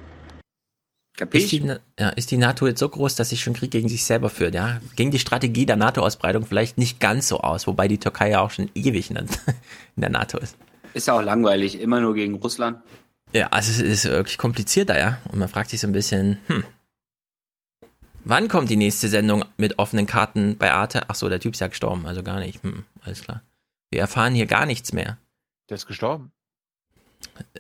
Ist 1.33 1.51
die, 1.51 1.75
ja, 1.99 2.09
ist 2.11 2.31
die 2.31 2.37
NATO 2.37 2.67
jetzt 2.69 2.79
so 2.79 2.89
groß, 2.89 3.17
dass 3.17 3.31
sie 3.31 3.37
schon 3.37 3.53
Krieg 3.53 3.73
gegen 3.73 3.89
sich 3.89 4.05
selber 4.05 4.31
führt? 4.31 4.55
Ja, 4.55 4.81
ging 4.95 5.11
die 5.11 5.19
Strategie 5.19 5.67
der 5.67 5.75
NATO-Ausbreitung 5.75 6.47
vielleicht 6.47 6.79
nicht 6.79 7.01
ganz 7.01 7.27
so 7.27 7.41
aus, 7.41 7.67
wobei 7.67 7.89
die 7.89 7.99
Türkei 7.99 8.31
ja 8.31 8.41
auch 8.41 8.51
schon 8.53 8.71
ewig 8.75 9.11
in 9.11 9.17
der, 9.17 9.25
in 9.97 10.01
der 10.01 10.11
NATO 10.11 10.39
ist. 10.39 10.57
Ist 10.95 11.09
ja 11.09 11.15
auch 11.15 11.23
langweilig, 11.23 11.81
immer 11.81 12.01
nur 12.01 12.15
gegen 12.15 12.35
Russland. 12.35 12.79
Ja, 13.33 13.49
also 13.49 13.71
es 13.71 13.81
ist 13.81 14.05
wirklich 14.05 14.39
komplizierter, 14.39 14.99
ja. 14.99 15.19
Und 15.31 15.39
man 15.39 15.49
fragt 15.49 15.71
sich 15.71 15.81
so 15.81 15.87
ein 15.87 15.93
bisschen, 15.93 16.39
hm, 16.47 16.65
wann 18.25 18.49
kommt 18.49 18.71
die 18.71 18.77
nächste 18.77 19.09
Sendung 19.09 19.45
mit 19.57 19.79
offenen 19.79 20.07
Karten 20.07 20.57
bei 20.57 20.73
Arte? 20.73 21.09
Ach 21.09 21.15
so, 21.15 21.29
der 21.29 21.41
Typ 21.41 21.55
ist 21.55 21.61
ja 21.61 21.69
gestorben, 21.69 22.07
also 22.07 22.23
gar 22.23 22.41
nicht. 22.41 22.63
Hm, 22.63 22.85
alles 23.03 23.23
klar. 23.23 23.43
Wir 23.91 24.01
erfahren 24.01 24.35
hier 24.35 24.47
gar 24.47 24.67
nichts 24.67 24.93
mehr. 24.93 25.19
Der 25.69 25.77
ist 25.77 25.87
gestorben. 25.87 26.33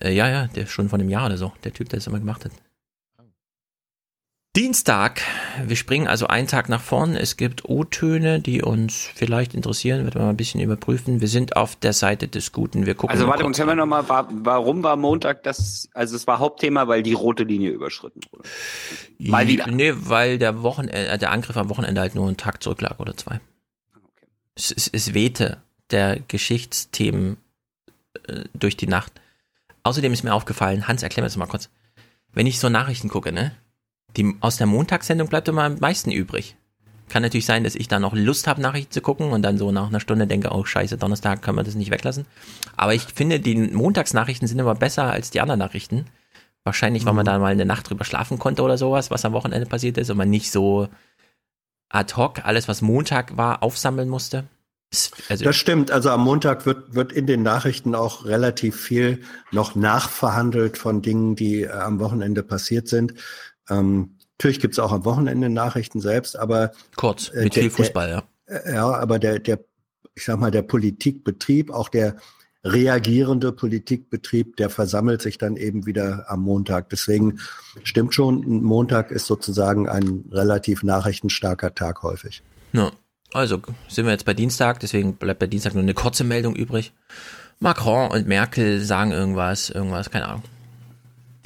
Äh, 0.01 0.13
ja, 0.13 0.29
ja, 0.29 0.47
der 0.47 0.65
ist 0.65 0.71
schon 0.71 0.89
von 0.89 1.01
einem 1.01 1.11
Jahr 1.11 1.27
oder 1.27 1.37
so. 1.37 1.53
Der 1.65 1.73
Typ, 1.73 1.89
der 1.89 1.99
das 1.99 2.07
immer 2.07 2.19
gemacht 2.19 2.45
hat. 2.45 2.53
Dienstag. 4.57 5.20
Wir 5.65 5.77
springen 5.77 6.09
also 6.09 6.27
einen 6.27 6.49
Tag 6.49 6.68
nach 6.68 6.81
vorn. 6.81 7.15
Es 7.15 7.36
gibt 7.36 7.68
O-Töne, 7.68 8.41
die 8.41 8.62
uns 8.62 9.09
vielleicht 9.15 9.55
interessieren. 9.55 10.05
Werden 10.05 10.15
wir 10.15 10.23
mal 10.23 10.31
ein 10.31 10.36
bisschen 10.36 10.60
überprüfen. 10.60 11.20
Wir 11.20 11.28
sind 11.28 11.57
auf 11.57 11.77
der 11.77 11.93
Seite 11.93 12.27
des 12.27 12.51
Guten. 12.51 12.85
Wir 12.85 12.94
gucken 12.94 13.15
Also 13.15 13.28
warte, 13.28 13.44
uns 13.44 13.59
hören 13.59 13.68
wir 13.68 13.75
nochmal, 13.77 14.09
war, 14.09 14.27
warum 14.31 14.83
war 14.83 14.97
Montag 14.97 15.44
das, 15.44 15.89
also 15.94 16.17
es 16.17 16.27
war 16.27 16.39
Hauptthema, 16.41 16.89
weil 16.89 17.02
die 17.02 17.12
rote 17.12 17.44
Linie 17.44 17.70
überschritten 17.70 18.20
wurde. 18.33 18.49
Mal 19.18 19.47
wieder. 19.47 19.68
Nee, 19.68 19.93
weil 19.94 20.39
der, 20.39 20.62
Wochenende, 20.62 20.97
äh, 20.97 21.18
der 21.18 21.31
Angriff 21.31 21.57
am 21.57 21.68
Wochenende 21.68 22.01
halt 22.01 22.15
nur 22.17 22.27
einen 22.27 22.36
Tag 22.36 22.62
zurücklag 22.62 22.99
oder 22.99 23.17
zwei. 23.17 23.41
Es, 24.57 24.73
es, 24.73 24.89
es 24.89 25.15
wehte 25.15 25.59
der 25.91 26.18
Geschichtsthemen 26.27 27.36
äh, 28.27 28.44
durch 28.55 28.77
die 28.77 28.89
Nacht. 28.89 29.12
Außerdem 29.85 30.12
ist 30.12 30.25
mir 30.25 30.35
aufgefallen, 30.35 30.89
Hans, 30.89 31.02
erklär 31.02 31.23
mir 31.23 31.28
das 31.28 31.36
mal 31.36 31.47
kurz. 31.47 31.70
Wenn 32.33 32.47
ich 32.47 32.59
so 32.59 32.68
Nachrichten 32.68 33.09
gucke, 33.09 33.31
ne? 33.31 33.52
Die, 34.17 34.37
aus 34.41 34.57
der 34.57 34.67
Montagssendung 34.67 35.28
bleibt 35.28 35.49
immer 35.49 35.65
am 35.65 35.78
meisten 35.78 36.11
übrig. 36.11 36.57
Kann 37.09 37.23
natürlich 37.23 37.47
sein, 37.47 37.65
dass 37.65 37.75
ich 37.75 37.89
da 37.89 37.99
noch 37.99 38.15
Lust 38.15 38.47
habe, 38.47 38.61
Nachrichten 38.61 38.93
zu 38.93 39.01
gucken 39.01 39.31
und 39.31 39.43
dann 39.43 39.57
so 39.57 39.73
nach 39.73 39.89
einer 39.89 40.01
Stunde 40.01 40.27
denke, 40.27 40.51
oh 40.51 40.65
scheiße, 40.65 40.99
Donnerstag 40.99 41.41
können 41.41 41.57
wir 41.57 41.65
das 41.65 41.75
nicht 41.75 41.91
weglassen. 41.91 42.27
Aber 42.77 42.95
ich 42.95 43.03
finde, 43.03 43.41
die 43.41 43.55
Montagsnachrichten 43.57 44.47
sind 44.47 44.59
immer 44.59 44.75
besser 44.75 45.05
als 45.05 45.31
die 45.31 45.41
anderen 45.41 45.59
Nachrichten. 45.59 46.07
Wahrscheinlich, 46.65 47.07
weil 47.07 47.15
man 47.15 47.25
da 47.25 47.39
mal 47.39 47.53
eine 47.53 47.65
Nacht 47.65 47.89
drüber 47.89 48.05
schlafen 48.05 48.39
konnte 48.39 48.62
oder 48.62 48.77
sowas, 48.77 49.11
was 49.11 49.25
am 49.25 49.33
Wochenende 49.33 49.67
passiert 49.67 49.97
ist 49.97 50.11
und 50.11 50.19
man 50.19 50.28
nicht 50.28 50.53
so 50.53 50.89
ad 51.89 52.15
hoc 52.17 52.45
alles, 52.45 52.69
was 52.69 52.83
Montag 52.83 53.39
war, 53.39 53.62
aufsammeln 53.62 54.09
musste. 54.09 54.45
Also, 55.28 55.45
Das 55.45 55.57
stimmt. 55.57 55.91
Also 55.91 56.11
am 56.11 56.23
Montag 56.23 56.65
wird, 56.65 56.95
wird 56.95 57.12
in 57.12 57.27
den 57.27 57.43
Nachrichten 57.43 57.95
auch 57.95 58.25
relativ 58.25 58.81
viel 58.81 59.20
noch 59.51 59.75
nachverhandelt 59.75 60.78
von 60.78 61.03
Dingen, 61.03 61.37
die 61.37 61.62
äh, 61.62 61.70
am 61.70 62.01
Wochenende 62.01 62.43
passiert 62.43 62.89
sind. 62.89 63.15
Ähm, 63.71 64.17
natürlich 64.39 64.61
gibt's 64.61 64.79
auch 64.79 64.93
am 64.93 65.05
Wochenende 65.05 65.49
Nachrichten 65.49 66.01
selbst, 66.01 66.39
aber 66.39 66.73
kurz, 66.97 67.29
äh, 67.31 67.45
mit 67.45 67.57
der- 67.57 67.63
viel 67.65 67.71
Fußball, 67.71 68.09
ja. 68.11 68.23
Der, 68.49 68.75
ja, 68.75 68.87
aber 68.95 69.19
der, 69.19 69.39
der, 69.39 69.61
ich 70.15 70.25
sag 70.25 70.39
mal, 70.39 70.51
der 70.51 70.63
Politikbetrieb, 70.63 71.71
auch 71.71 71.89
der 71.89 72.17
reagierende 72.65 73.53
Politikbetrieb, 73.53 74.57
der 74.57 74.69
versammelt 74.69 75.23
sich 75.23 75.39
dann 75.39 75.57
eben 75.57 75.87
wieder 75.87 76.25
am 76.29 76.41
Montag. 76.41 76.89
Deswegen 76.91 77.39
stimmt 77.85 78.15
schon, 78.15 78.63
Montag 78.63 79.11
ist 79.11 79.27
sozusagen 79.27 79.89
ein 79.89 80.25
relativ 80.33 80.83
nachrichtenstarker 80.83 81.75
Tag 81.75 82.03
häufig. 82.03 82.43
Ja. 82.73 82.91
Also 83.35 83.61
sind 83.89 84.07
wir 84.07 84.13
jetzt 84.13 84.25
bei 84.25 84.33
Dienstag, 84.33 84.81
deswegen 84.81 85.15
bleibt 85.15 85.39
bei 85.39 85.47
Dienstag 85.47 85.75
nur 85.75 85.83
eine 85.83 85.93
kurze 85.93 86.25
Meldung 86.25 86.57
übrig. 86.57 86.93
Macron 87.61 88.11
und 88.11 88.27
Merkel 88.27 88.81
sagen 88.81 89.13
irgendwas, 89.13 89.69
irgendwas, 89.69 90.11
keine 90.11 90.29
Ahnung. 90.29 90.43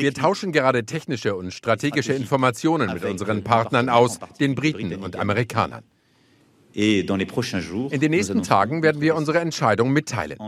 Wir 0.02 0.12
tauschen 0.12 0.50
gerade 0.50 0.84
technische 0.84 1.36
und 1.36 1.52
strategische 1.52 2.12
Informationen 2.12 2.92
mit 2.92 3.04
unseren 3.04 3.44
Partnern 3.44 3.88
aus, 3.88 4.18
den 4.40 4.56
Briten 4.56 4.96
und 4.96 5.14
Amerikanern. 5.14 5.84
In 6.74 7.06
den 7.06 8.10
nächsten 8.10 8.42
Tagen 8.42 8.82
werden 8.82 9.00
wir 9.00 9.14
unsere 9.14 9.38
Entscheidung 9.38 9.92
mitteilen. 9.92 10.38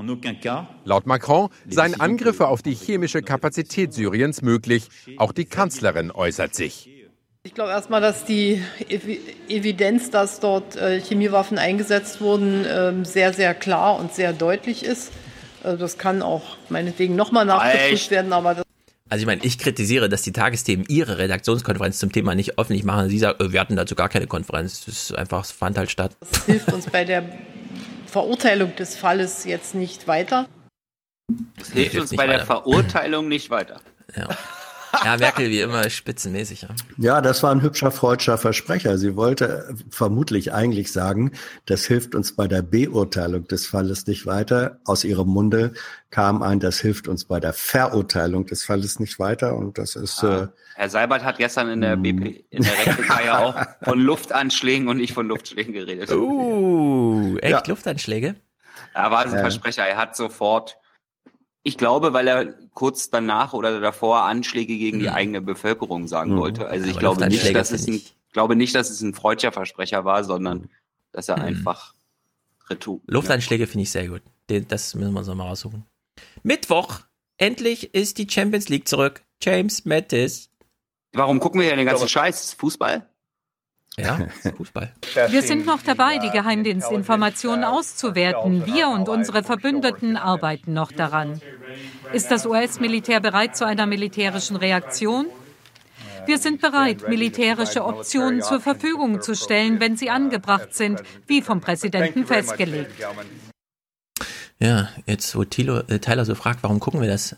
Laut 0.84 1.07
Macron 1.07 1.50
seien 1.68 2.00
Angriffe 2.00 2.49
auf 2.49 2.62
die 2.62 2.74
chemische 2.74 3.23
Kapazität 3.23 3.94
Syriens 3.94 4.42
möglich. 4.42 4.89
Auch 5.18 5.31
die 5.31 5.44
Kanzlerin 5.44 6.10
äußert 6.10 6.57
sich. 6.57 6.91
Ich 7.44 7.55
glaube 7.55 7.70
erstmal, 7.70 8.00
dass 8.00 8.24
die 8.24 8.60
Evi- 8.89 9.20
Evidenz, 9.49 10.10
dass 10.10 10.41
dort 10.41 10.74
äh, 10.76 10.99
Chemiewaffen 11.00 11.58
eingesetzt 11.58 12.20
wurden, 12.20 12.65
ähm, 12.66 13.05
sehr, 13.05 13.33
sehr 13.34 13.55
klar 13.55 14.00
und 14.00 14.15
sehr 14.15 14.33
deutlich 14.33 14.83
ist. 14.84 15.12
Äh, 15.62 15.76
Das 15.76 15.99
kann 15.99 16.23
auch 16.23 16.57
meinetwegen 16.70 17.15
nochmal 17.15 17.44
nachgeprüft 17.44 18.10
werden, 18.10 18.33
aber 18.33 18.55
das 18.55 18.64
Also 19.15 19.23
ich 19.23 19.26
meine, 19.26 19.44
ich 19.44 19.59
kritisiere, 19.59 20.09
dass 20.09 20.23
die 20.23 20.33
Tagesthemen 20.33 20.86
ihre 20.89 21.18
Redaktionskonferenz 21.18 22.01
zum 22.01 22.10
Thema 22.10 22.34
nicht 22.34 22.59
öffentlich 22.59 22.83
machen. 22.83 23.09
Sie 23.09 23.20
sagen, 23.20 23.41
äh, 23.44 23.52
wir 23.52 23.60
hatten 23.60 23.76
dazu 23.76 23.94
gar 23.94 24.09
keine 24.09 24.26
Konferenz. 24.26 24.86
Das 24.86 24.94
ist 25.05 25.15
einfach, 25.15 25.44
es 25.44 25.52
fand 25.52 25.78
halt 25.78 25.89
statt. 25.89 26.17
hilft 26.47 26.73
uns 26.73 26.91
bei 26.91 27.05
der 27.05 27.23
Verurteilung 28.07 28.75
des 28.75 28.97
Falles 28.97 29.44
jetzt 29.44 29.76
nicht 29.76 30.09
weiter. 30.09 30.49
Das 31.57 31.70
hilft 31.70 31.97
uns 31.97 32.17
bei 32.17 32.26
der. 32.26 32.44
Verurteilung 32.44 33.28
nicht 33.28 33.51
weiter. 33.51 33.81
Ja. 34.17 34.31
Ja, 35.05 35.16
Merkel 35.16 35.50
wie 35.50 35.60
immer 35.60 35.89
spitzenmäßig. 35.89 36.62
Ja. 36.62 36.68
Ja, 36.98 37.20
das 37.20 37.42
war 37.42 37.50
ein 37.50 37.62
hübscher 37.62 37.90
freudscher 37.90 38.39
Versprecher. 38.39 38.98
Sie 38.98 39.16
wollte 39.16 39.66
äh, 39.70 39.74
vermutlich 39.90 40.52
eigentlich 40.52 40.92
sagen, 40.92 41.32
das 41.66 41.84
hilft 41.86 42.14
uns 42.14 42.36
bei 42.36 42.47
der 42.48 42.62
Beurteilung 42.62 43.47
des 43.48 43.66
Falles 43.66 44.06
nicht 44.06 44.26
weiter. 44.26 44.78
Aus 44.84 45.05
ihrem 45.05 45.28
Munde 45.28 45.73
kam 46.10 46.42
ein, 46.42 46.60
das 46.60 46.78
hilft 46.78 47.08
uns 47.08 47.24
bei 47.24 47.40
der 47.40 47.52
Verurteilung 47.52 48.47
des 48.47 48.64
Falles 48.64 49.00
nicht 49.00 49.18
weiter. 49.18 49.56
Und 49.56 49.78
das 49.78 49.97
ist 49.97 50.23
äh, 50.23 50.47
Herr 50.76 50.89
Seibert 50.90 51.23
hat 51.24 51.39
gestern 51.39 51.68
in 51.70 51.81
der 51.81 51.97
BP, 51.97 52.44
in 52.50 52.62
der 52.62 52.73
ja 53.24 53.39
auch 53.44 53.56
von 53.82 54.00
Luftanschlägen 54.00 54.89
und 54.89 54.97
nicht 54.97 55.12
von 55.14 55.26
Luftschlägen 55.28 55.73
geredet. 55.73 56.10
Uh, 56.10 57.36
echt 57.39 57.50
Ja. 57.50 57.62
Lufteinschläge? 57.66 58.34
Er 58.92 59.10
war 59.10 59.20
ein 59.24 59.32
Ja. 59.32 59.39
Versprecher. 59.39 59.86
Er 59.86 59.97
hat 59.97 60.16
sofort, 60.16 60.76
ich 61.65 61.76
glaube, 61.78 62.12
weil 62.12 62.28
er 62.28 62.52
kurz 62.75 63.10
danach 63.10 63.52
oder 63.55 63.81
davor 63.81 64.23
Anschläge 64.23 64.76
gegen 64.76 65.01
die 65.01 65.10
eigene 65.10 65.41
Bevölkerung 65.41 66.07
sagen 66.07 66.34
Mhm. 66.34 66.39
wollte. 66.39 66.68
Also 66.68 66.86
ich 66.86 66.99
glaube 66.99 67.23
nicht, 67.23 67.33
Luftanschläge 67.33 67.59
dass 67.59 67.70
es 67.73 67.89
ein, 67.89 68.02
glaube 68.33 68.55
nicht, 68.55 68.75
dass 68.75 68.91
es 68.91 69.01
ein 69.01 69.15
freudscher 69.15 69.51
Versprecher 69.51 70.05
war, 70.05 70.23
sondern 70.25 70.68
dass 71.12 71.28
er 71.28 71.39
einfach 71.41 71.94
Retour. 72.68 73.01
Lufteinschläge 73.07 73.67
finde 73.67 73.83
ich 73.83 73.91
sehr 73.91 74.09
gut. 74.09 74.23
Den, 74.51 74.68
das 74.68 74.94
müssen 74.94 75.12
wir 75.12 75.18
uns 75.18 75.28
nochmal 75.28 75.49
raussuchen. 75.49 75.84
Mittwoch. 76.43 77.01
Endlich 77.36 77.94
ist 77.94 78.18
die 78.18 78.28
Champions 78.31 78.68
League 78.68 78.86
zurück. 78.86 79.23
James 79.43 79.84
Mattis. 79.84 80.51
Warum 81.12 81.41
gucken 81.41 81.60
wir 81.60 81.67
hier 81.68 81.76
den 81.76 81.86
ganzen 81.86 82.09
Scheiß? 82.09 82.52
Fußball? 82.55 83.09
Ja, 83.97 84.26
Fußball. 84.56 84.92
Wir 85.28 85.42
sind 85.42 85.66
noch 85.66 85.82
dabei, 85.82 86.18
die 86.18 86.31
Geheimdienstinformationen 86.31 87.64
auszuwerten. 87.64 88.66
Wir 88.66 88.89
und 88.89 89.08
unsere 89.08 89.44
Verbündeten 89.44 90.16
arbeiten 90.16 90.73
noch 90.73 90.90
daran. 90.90 91.40
Ist 92.12 92.31
das 92.31 92.47
US-Militär 92.47 93.20
bereit 93.20 93.56
zu 93.56 93.64
einer 93.64 93.86
militärischen 93.86 94.56
Reaktion? 94.56 95.26
Wir 96.26 96.39
sind 96.39 96.60
bereit, 96.60 97.08
militärische 97.08 97.84
Optionen 97.84 98.42
zur 98.42 98.60
Verfügung 98.60 99.20
zu 99.20 99.36
stellen, 99.36 99.78
wenn 99.78 99.97
sie 99.97 100.10
angebracht 100.10 100.74
sind, 100.74 101.02
wie 101.26 101.42
vom 101.42 101.60
Präsidenten 101.60 102.26
festgelegt. 102.26 102.92
Ja, 104.58 104.89
jetzt 105.06 105.36
wo 105.36 105.44
Thilo, 105.44 105.81
äh, 105.81 105.98
Tyler 105.98 106.24
so 106.24 106.34
fragt, 106.34 106.62
warum 106.62 106.81
gucken 106.81 107.00
wir 107.00 107.08
das? 107.08 107.36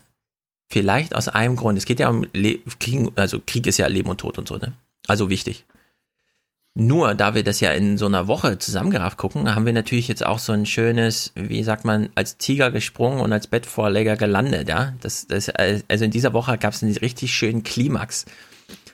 Vielleicht 0.71 1.15
aus 1.15 1.27
einem 1.27 1.55
Grund. 1.55 1.77
Es 1.77 1.85
geht 1.85 1.99
ja 1.99 2.09
um 2.09 2.25
Le 2.33 2.59
Krieg, 2.79 3.09
also 3.15 3.41
Krieg 3.45 3.67
ist 3.67 3.77
ja 3.77 3.87
Leben 3.87 4.09
und 4.09 4.19
Tod 4.19 4.37
und 4.37 4.47
so, 4.47 4.57
ne? 4.57 4.73
Also 5.07 5.29
wichtig. 5.29 5.65
Nur, 6.79 7.15
da 7.15 7.33
wir 7.33 7.43
das 7.43 7.59
ja 7.59 7.71
in 7.71 7.97
so 7.97 8.05
einer 8.05 8.27
Woche 8.27 8.59
zusammengerafft 8.59 9.17
gucken, 9.17 9.55
haben 9.55 9.65
wir 9.65 9.73
natürlich 9.73 10.07
jetzt 10.07 10.23
auch 10.23 10.37
so 10.37 10.53
ein 10.53 10.67
schönes, 10.67 11.31
wie 11.33 11.63
sagt 11.63 11.85
man, 11.85 12.09
als 12.13 12.37
Tiger 12.37 12.69
gesprungen 12.69 13.19
und 13.19 13.33
als 13.33 13.47
Bettvorleger 13.47 14.15
gelandet, 14.15 14.69
ja. 14.69 14.93
Das, 15.01 15.25
das, 15.25 15.49
also 15.49 16.05
in 16.05 16.11
dieser 16.11 16.33
Woche 16.33 16.55
gab 16.59 16.73
es 16.73 16.83
einen 16.83 16.95
richtig 16.95 17.33
schönen 17.33 17.63
Klimax. 17.63 18.25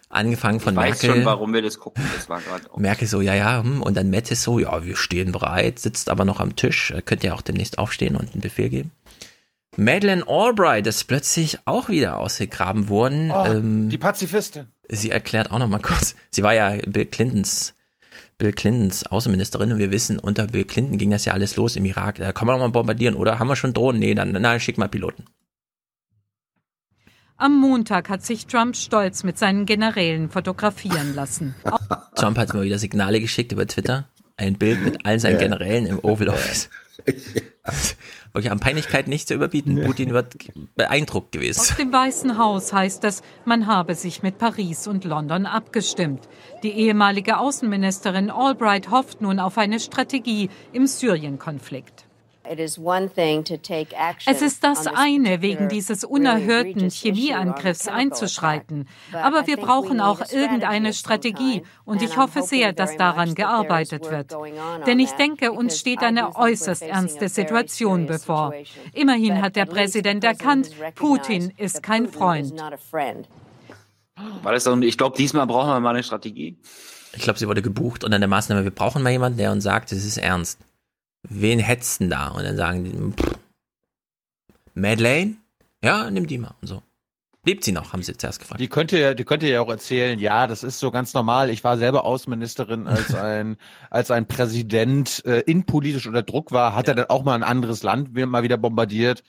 Angefangen 0.07 0.61
von 0.61 0.75
ich 0.75 0.79
weiß 0.79 1.01
Merkel. 1.01 1.09
schon, 1.09 1.25
warum 1.25 1.53
wir 1.53 1.61
das 1.61 1.77
gucken. 1.77 2.05
Das 2.15 2.29
war 2.29 2.39
gerade 2.39 2.71
auch. 2.71 2.77
Merkel 2.77 3.05
so, 3.05 3.19
ja, 3.19 3.35
ja, 3.35 3.61
hm, 3.61 3.81
und 3.81 3.97
dann 3.97 4.09
Mette 4.09 4.35
so, 4.35 4.59
ja, 4.59 4.85
wir 4.85 4.95
stehen 4.95 5.33
bereit, 5.33 5.79
sitzt 5.79 6.09
aber 6.09 6.23
noch 6.23 6.39
am 6.39 6.55
Tisch, 6.55 6.91
Äh, 6.91 7.01
könnt 7.01 7.25
ihr 7.25 7.35
auch 7.35 7.41
demnächst 7.41 7.79
aufstehen 7.79 8.15
und 8.15 8.31
einen 8.31 8.39
Befehl 8.39 8.69
geben. 8.69 8.91
Madeleine 9.75 10.23
Albright 10.25 10.87
ist 10.87 11.03
plötzlich 11.03 11.59
auch 11.65 11.89
wieder 11.89 12.19
ausgegraben 12.19 12.87
worden. 12.87 13.29
Oh, 13.31 13.45
ähm, 13.45 13.89
die 13.89 13.97
Pazifistin. 13.97 14.67
Sie 14.89 15.11
erklärt 15.11 15.51
auch 15.51 15.59
noch 15.59 15.67
mal 15.67 15.79
kurz. 15.79 16.15
Sie 16.31 16.43
war 16.43 16.53
ja 16.53 16.77
Bill 16.87 17.05
Clintons, 17.05 17.73
Bill 18.37 18.53
Clintons 18.53 19.05
Außenministerin 19.05 19.71
und 19.71 19.79
wir 19.79 19.91
wissen, 19.91 20.19
unter 20.19 20.47
Bill 20.47 20.65
Clinton 20.65 20.97
ging 20.97 21.11
das 21.11 21.25
ja 21.25 21.33
alles 21.33 21.55
los 21.55 21.75
im 21.75 21.85
Irak. 21.85 22.15
Da 22.15 22.31
kann 22.31 22.47
man 22.47 22.57
noch 22.57 22.65
mal 22.65 22.71
bombardieren, 22.71 23.15
oder? 23.15 23.39
Haben 23.39 23.47
wir 23.47 23.55
schon 23.55 23.73
Drohnen? 23.73 23.99
Nee, 23.99 24.15
dann, 24.15 24.31
na, 24.31 24.59
schick 24.59 24.77
mal 24.77 24.89
Piloten. 24.89 25.25
Am 27.37 27.59
Montag 27.59 28.09
hat 28.09 28.23
sich 28.23 28.45
Trump 28.47 28.75
stolz 28.75 29.23
mit 29.23 29.37
seinen 29.37 29.65
Generälen 29.65 30.29
fotografieren 30.29 31.15
lassen. 31.15 31.55
Trump 32.15 32.37
hat 32.37 32.53
mal 32.53 32.63
wieder 32.63 32.79
Signale 32.79 33.19
geschickt 33.19 33.51
über 33.51 33.67
Twitter. 33.67 34.07
Ein 34.37 34.55
Bild 34.57 34.83
mit 34.83 35.05
all 35.05 35.19
seinen. 35.19 35.39
Generälen 35.39 35.85
im 35.85 35.99
Oval 35.99 36.29
Office. 36.29 36.69
Wirklich 38.33 38.51
an 38.51 38.59
Peinlichkeit 38.59 39.07
nicht 39.07 39.27
zu 39.27 39.35
überbieten. 39.35 39.83
Putin 39.83 40.11
wird 40.11 40.37
beeindruckt 40.75 41.33
gewesen. 41.33 41.59
Aus 41.59 41.77
dem 41.77 41.93
Weißen 41.93 42.39
Haus 42.39 42.73
heißt 42.73 43.03
es, 43.03 43.21
man 43.45 43.67
habe 43.67 43.93
sich 43.93 44.23
mit 44.23 44.39
Paris 44.39 44.87
und 44.87 45.05
London 45.05 45.45
abgestimmt. 45.45 46.27
Die 46.63 46.71
ehemalige 46.71 47.37
Außenministerin 47.37 48.31
Albright 48.31 48.89
hofft 48.89 49.21
nun 49.21 49.39
auf 49.39 49.59
eine 49.59 49.79
Strategie 49.79 50.49
im 50.71 50.87
Syrien-Konflikt. 50.87 52.05
Es 54.25 54.41
ist 54.41 54.63
das 54.63 54.87
eine, 54.87 55.41
wegen 55.41 55.69
dieses 55.69 56.03
unerhörten 56.03 56.89
Chemieangriffs 56.89 57.87
einzuschreiten. 57.87 58.87
Aber 59.13 59.47
wir 59.47 59.57
brauchen 59.57 60.01
auch 60.01 60.21
irgendeine 60.31 60.93
Strategie 60.93 61.63
und 61.85 62.01
ich 62.01 62.17
hoffe 62.17 62.41
sehr, 62.41 62.73
dass 62.73 62.97
daran 62.97 63.35
gearbeitet 63.35 64.09
wird. 64.09 64.35
Denn 64.85 64.99
ich 64.99 65.11
denke, 65.11 65.51
uns 65.51 65.79
steht 65.79 66.01
eine 66.01 66.35
äußerst 66.35 66.83
ernste 66.83 67.29
Situation 67.29 68.05
bevor. 68.07 68.53
Immerhin 68.93 69.41
hat 69.41 69.55
der 69.55 69.65
Präsident 69.65 70.23
erkannt, 70.23 70.71
Putin 70.95 71.53
ist 71.57 71.81
kein 71.81 72.07
Freund. 72.09 72.53
War 74.43 74.51
das 74.51 74.63
doch, 74.65 74.77
ich 74.79 74.97
glaube, 74.97 75.17
diesmal 75.17 75.47
brauchen 75.47 75.69
wir 75.69 75.79
mal 75.79 75.91
eine 75.91 76.03
Strategie. 76.03 76.57
Ich 77.15 77.23
glaube, 77.23 77.39
sie 77.39 77.47
wurde 77.47 77.61
gebucht 77.61 78.03
und 78.03 78.13
an 78.13 78.21
der 78.21 78.27
Maßnahme, 78.27 78.63
wir 78.63 78.71
brauchen 78.71 79.03
mal 79.03 79.11
jemanden, 79.11 79.37
der 79.37 79.51
uns 79.51 79.63
sagt, 79.63 79.91
es 79.91 80.05
ist 80.05 80.17
ernst. 80.17 80.59
Wen 81.23 81.59
hetzt 81.59 82.01
denn 82.01 82.09
da? 82.09 82.29
Und 82.29 82.43
dann 82.43 82.57
sagen 82.57 82.83
die, 82.83 83.23
pff, 83.23 83.37
Madeleine? 84.73 85.37
Ja, 85.83 86.09
nimm 86.09 86.27
die 86.27 86.37
mal 86.37 86.55
und 86.61 86.67
so. 86.67 86.83
Lebt 87.45 87.65
sie 87.65 87.73
noch, 87.73 87.91
haben 87.91 88.03
sie 88.03 88.15
zuerst 88.15 88.39
gefragt. 88.39 88.61
Die 88.61 88.69
könnte 88.69 88.97
ja, 88.97 89.13
die 89.13 89.25
könnte 89.25 89.47
ja 89.47 89.59
auch 89.59 89.69
erzählen, 89.69 90.17
ja, 90.17 90.47
das 90.47 90.63
ist 90.63 90.79
so 90.79 90.91
ganz 90.91 91.13
normal. 91.13 91.49
Ich 91.49 91.61
war 91.65 91.77
selber 91.77 92.05
Außenministerin, 92.05 92.87
als 92.87 93.13
ein, 93.15 93.57
als 93.89 94.11
ein 94.11 94.27
Präsident 94.27 95.25
äh, 95.25 95.41
innenpolitisch 95.41 96.07
unter 96.07 96.23
Druck 96.23 96.53
war, 96.53 96.73
hat 96.73 96.87
er 96.87 96.95
dann 96.95 97.09
auch 97.09 97.23
mal 97.23 97.35
ein 97.35 97.43
anderes 97.43 97.83
Land 97.83 98.13
mal 98.13 98.43
wieder 98.43 98.57
bombardiert. 98.57 99.23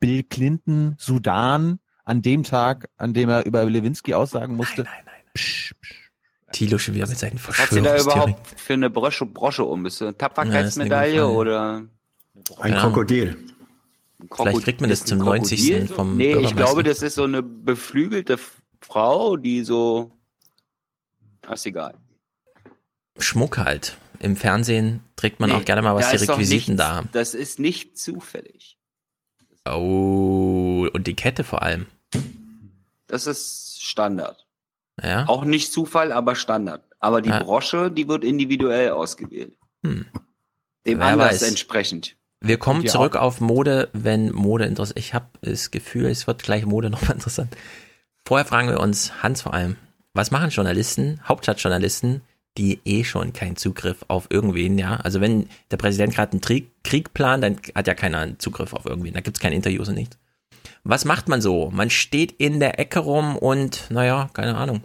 Bill 0.00 0.24
Clinton, 0.24 0.96
Sudan, 0.98 1.78
an 2.04 2.22
dem 2.22 2.42
Tag, 2.42 2.88
an 2.96 3.14
dem 3.14 3.28
er 3.28 3.46
über 3.46 3.64
Lewinsky 3.64 4.14
aussagen 4.14 4.56
musste. 4.56 4.82
Nein, 4.82 4.92
nein, 5.04 5.14
nein. 5.26 5.99
Thilo 6.52 6.78
schon 6.78 6.94
wieder 6.94 7.06
mit 7.06 7.18
seinen 7.18 7.38
Was 7.46 7.58
hat 7.58 7.70
sie 7.70 7.80
da 7.80 7.90
Verschwörungstheorien. 7.90 8.30
überhaupt 8.34 8.60
für 8.60 8.72
eine 8.72 8.90
Brosche, 8.90 9.26
Brosche 9.26 9.64
um? 9.64 9.86
Ist 9.86 10.02
eine 10.02 10.16
Tapferkeitsmedaille 10.16 11.26
oder? 11.28 11.82
Ein 12.58 12.72
Ja. 12.72 12.80
Krokodil. 12.80 13.36
Vielleicht 14.34 14.62
kriegt 14.64 14.80
man 14.80 14.90
das 14.90 15.04
zum 15.04 15.20
ein 15.20 15.24
90. 15.24 15.60
Krokodil? 15.70 15.86
vom 15.88 16.16
Nee, 16.16 16.36
ich 16.36 16.54
glaube, 16.56 16.82
das 16.82 17.02
ist 17.02 17.14
so 17.14 17.24
eine 17.24 17.42
beflügelte 17.42 18.38
Frau, 18.80 19.36
die 19.36 19.62
so. 19.64 20.10
Ist 21.50 21.66
egal. 21.66 21.94
Schmuck 23.18 23.58
halt. 23.58 23.96
Im 24.18 24.36
Fernsehen 24.36 25.00
trägt 25.16 25.40
man 25.40 25.50
auch 25.52 25.64
gerne 25.64 25.80
mal, 25.82 25.94
was 25.94 26.10
die 26.10 26.16
Requisiten 26.16 26.72
nichts- 26.72 26.76
da 26.76 26.94
haben. 26.96 27.08
Das 27.12 27.34
ist 27.34 27.58
nicht 27.58 27.98
zufällig. 27.98 28.76
Oh, 29.66 30.88
und 30.92 31.06
die 31.06 31.14
Kette 31.14 31.44
vor 31.44 31.62
allem. 31.62 31.86
Das 33.06 33.26
ist 33.26 33.82
Standard. 33.82 34.46
Ja. 35.02 35.26
Auch 35.28 35.44
nicht 35.44 35.72
Zufall, 35.72 36.12
aber 36.12 36.34
Standard. 36.34 36.82
Aber 36.98 37.22
die 37.22 37.30
Ja. 37.30 37.42
Brosche, 37.42 37.90
die 37.90 38.08
wird 38.08 38.24
individuell 38.24 38.90
ausgewählt. 38.90 39.54
Hm. 39.84 40.06
Dem 40.86 40.98
Wer 40.98 41.06
Anlass 41.06 41.34
weiß. 41.34 41.42
entsprechend. 41.42 42.16
Wir 42.40 42.58
kommen 42.58 42.86
zurück 42.86 43.16
auf 43.16 43.40
Mode, 43.40 43.88
wenn 43.92 44.32
Mode 44.32 44.64
interessant 44.64 44.96
Ich 44.96 45.12
habe 45.12 45.26
das 45.42 45.70
Gefühl, 45.70 46.06
es 46.06 46.26
wird 46.26 46.42
gleich 46.42 46.64
Mode 46.64 46.88
nochmal 46.90 47.12
interessant. 47.12 47.54
Vorher 48.26 48.46
fragen 48.46 48.68
wir 48.68 48.80
uns, 48.80 49.22
Hans 49.22 49.42
vor 49.42 49.54
allem, 49.54 49.76
was 50.14 50.30
machen 50.30 50.50
Journalisten, 50.50 51.20
Hauptstadtjournalisten, 51.26 52.22
die 52.58 52.80
eh 52.84 53.04
schon 53.04 53.32
keinen 53.32 53.56
Zugriff 53.56 54.04
auf 54.08 54.26
irgendwen, 54.30 54.76
ja? 54.78 54.96
Also 54.96 55.20
wenn 55.20 55.48
der 55.70 55.76
Präsident 55.76 56.14
gerade 56.14 56.32
einen 56.32 56.40
Krieg, 56.40 56.70
Krieg 56.82 57.14
plant, 57.14 57.44
dann 57.44 57.56
hat 57.74 57.86
ja 57.86 57.94
keiner 57.94 58.18
einen 58.18 58.38
Zugriff 58.38 58.72
auf 58.74 58.86
irgendwen. 58.86 59.14
Da 59.14 59.20
gibt's 59.20 59.40
keine 59.40 59.54
Interviews 59.54 59.88
und 59.88 59.94
nichts. 59.94 60.18
Was 60.84 61.04
macht 61.04 61.28
man 61.28 61.40
so? 61.40 61.70
Man 61.70 61.90
steht 61.90 62.32
in 62.32 62.60
der 62.60 62.78
Ecke 62.78 63.00
rum 63.00 63.36
und, 63.36 63.90
naja, 63.90 64.30
keine 64.32 64.56
Ahnung. 64.56 64.82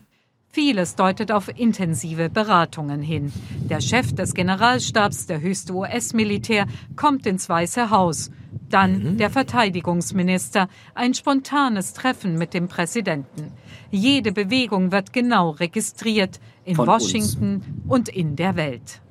Vieles 0.49 0.95
deutet 0.95 1.33
auf 1.33 1.49
intensive 1.49 2.29
Beratungen 2.29 3.01
hin. 3.01 3.33
Der 3.69 3.81
Chef 3.81 4.13
des 4.13 4.33
Generalstabs, 4.33 5.25
der 5.25 5.41
höchste 5.41 5.73
US-Militär, 5.73 6.65
kommt 6.95 7.25
ins 7.25 7.49
Weiße 7.49 7.89
Haus. 7.89 8.31
Dann 8.69 9.17
der 9.17 9.29
Verteidigungsminister, 9.29 10.69
ein 10.93 11.13
spontanes 11.13 11.91
Treffen 11.91 12.37
mit 12.37 12.53
dem 12.53 12.69
Präsidenten. 12.69 13.51
Jede 13.91 14.31
Bewegung 14.31 14.93
wird 14.93 15.11
genau 15.11 15.49
registriert 15.49 16.39
in 16.63 16.75
Von 16.75 16.87
uns. 16.87 17.03
Washington 17.03 17.83
und 17.87 18.07
in 18.07 18.37
der 18.37 18.55
Welt. 18.55 19.01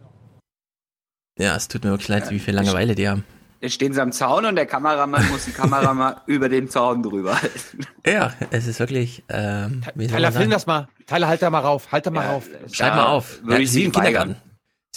Ja, 1.39 1.57
es 1.57 1.69
tut 1.69 1.85
mir 1.85 1.91
wirklich 1.91 2.09
leid, 2.09 2.31
wie 2.31 2.39
viel 2.39 2.55
Langeweile 2.55 2.95
die 2.95 3.09
haben. 3.09 3.25
Jetzt 3.65 3.73
stehen 3.77 3.95
sie 3.95 4.03
am 4.03 4.13
Zaun 4.13 4.45
und 4.45 4.57
der 4.57 4.67
Kameramann 4.67 5.27
muss 5.31 5.47
die 5.47 5.53
Kamera 5.53 5.95
mal 5.95 6.21
über 6.27 6.51
den 6.51 6.69
Zaun 6.69 7.03
drüber 7.03 7.41
halten. 7.41 7.87
Ja, 8.07 8.35
es 8.51 8.67
ist 8.67 8.79
wirklich, 8.79 9.25
ähm, 9.31 9.81
Tyler, 9.97 10.33
film 10.33 10.51
das 10.51 10.67
mal. 10.67 10.87
Tyler, 11.07 11.29
halt 11.29 11.41
da 11.41 11.49
mal 11.49 11.61
rauf. 11.61 11.91
Halt 11.91 12.05
da 12.05 12.11
mal 12.11 12.25
Ja, 12.25 12.33
rauf. 12.33 12.47
Schreib 12.71 12.95
mal 12.95 13.07
auf. 13.07 13.41
Ja, 13.49 13.57
ich 13.57 13.73
mich 13.73 13.85
im 13.87 13.93
Kindergarten. 13.93 14.37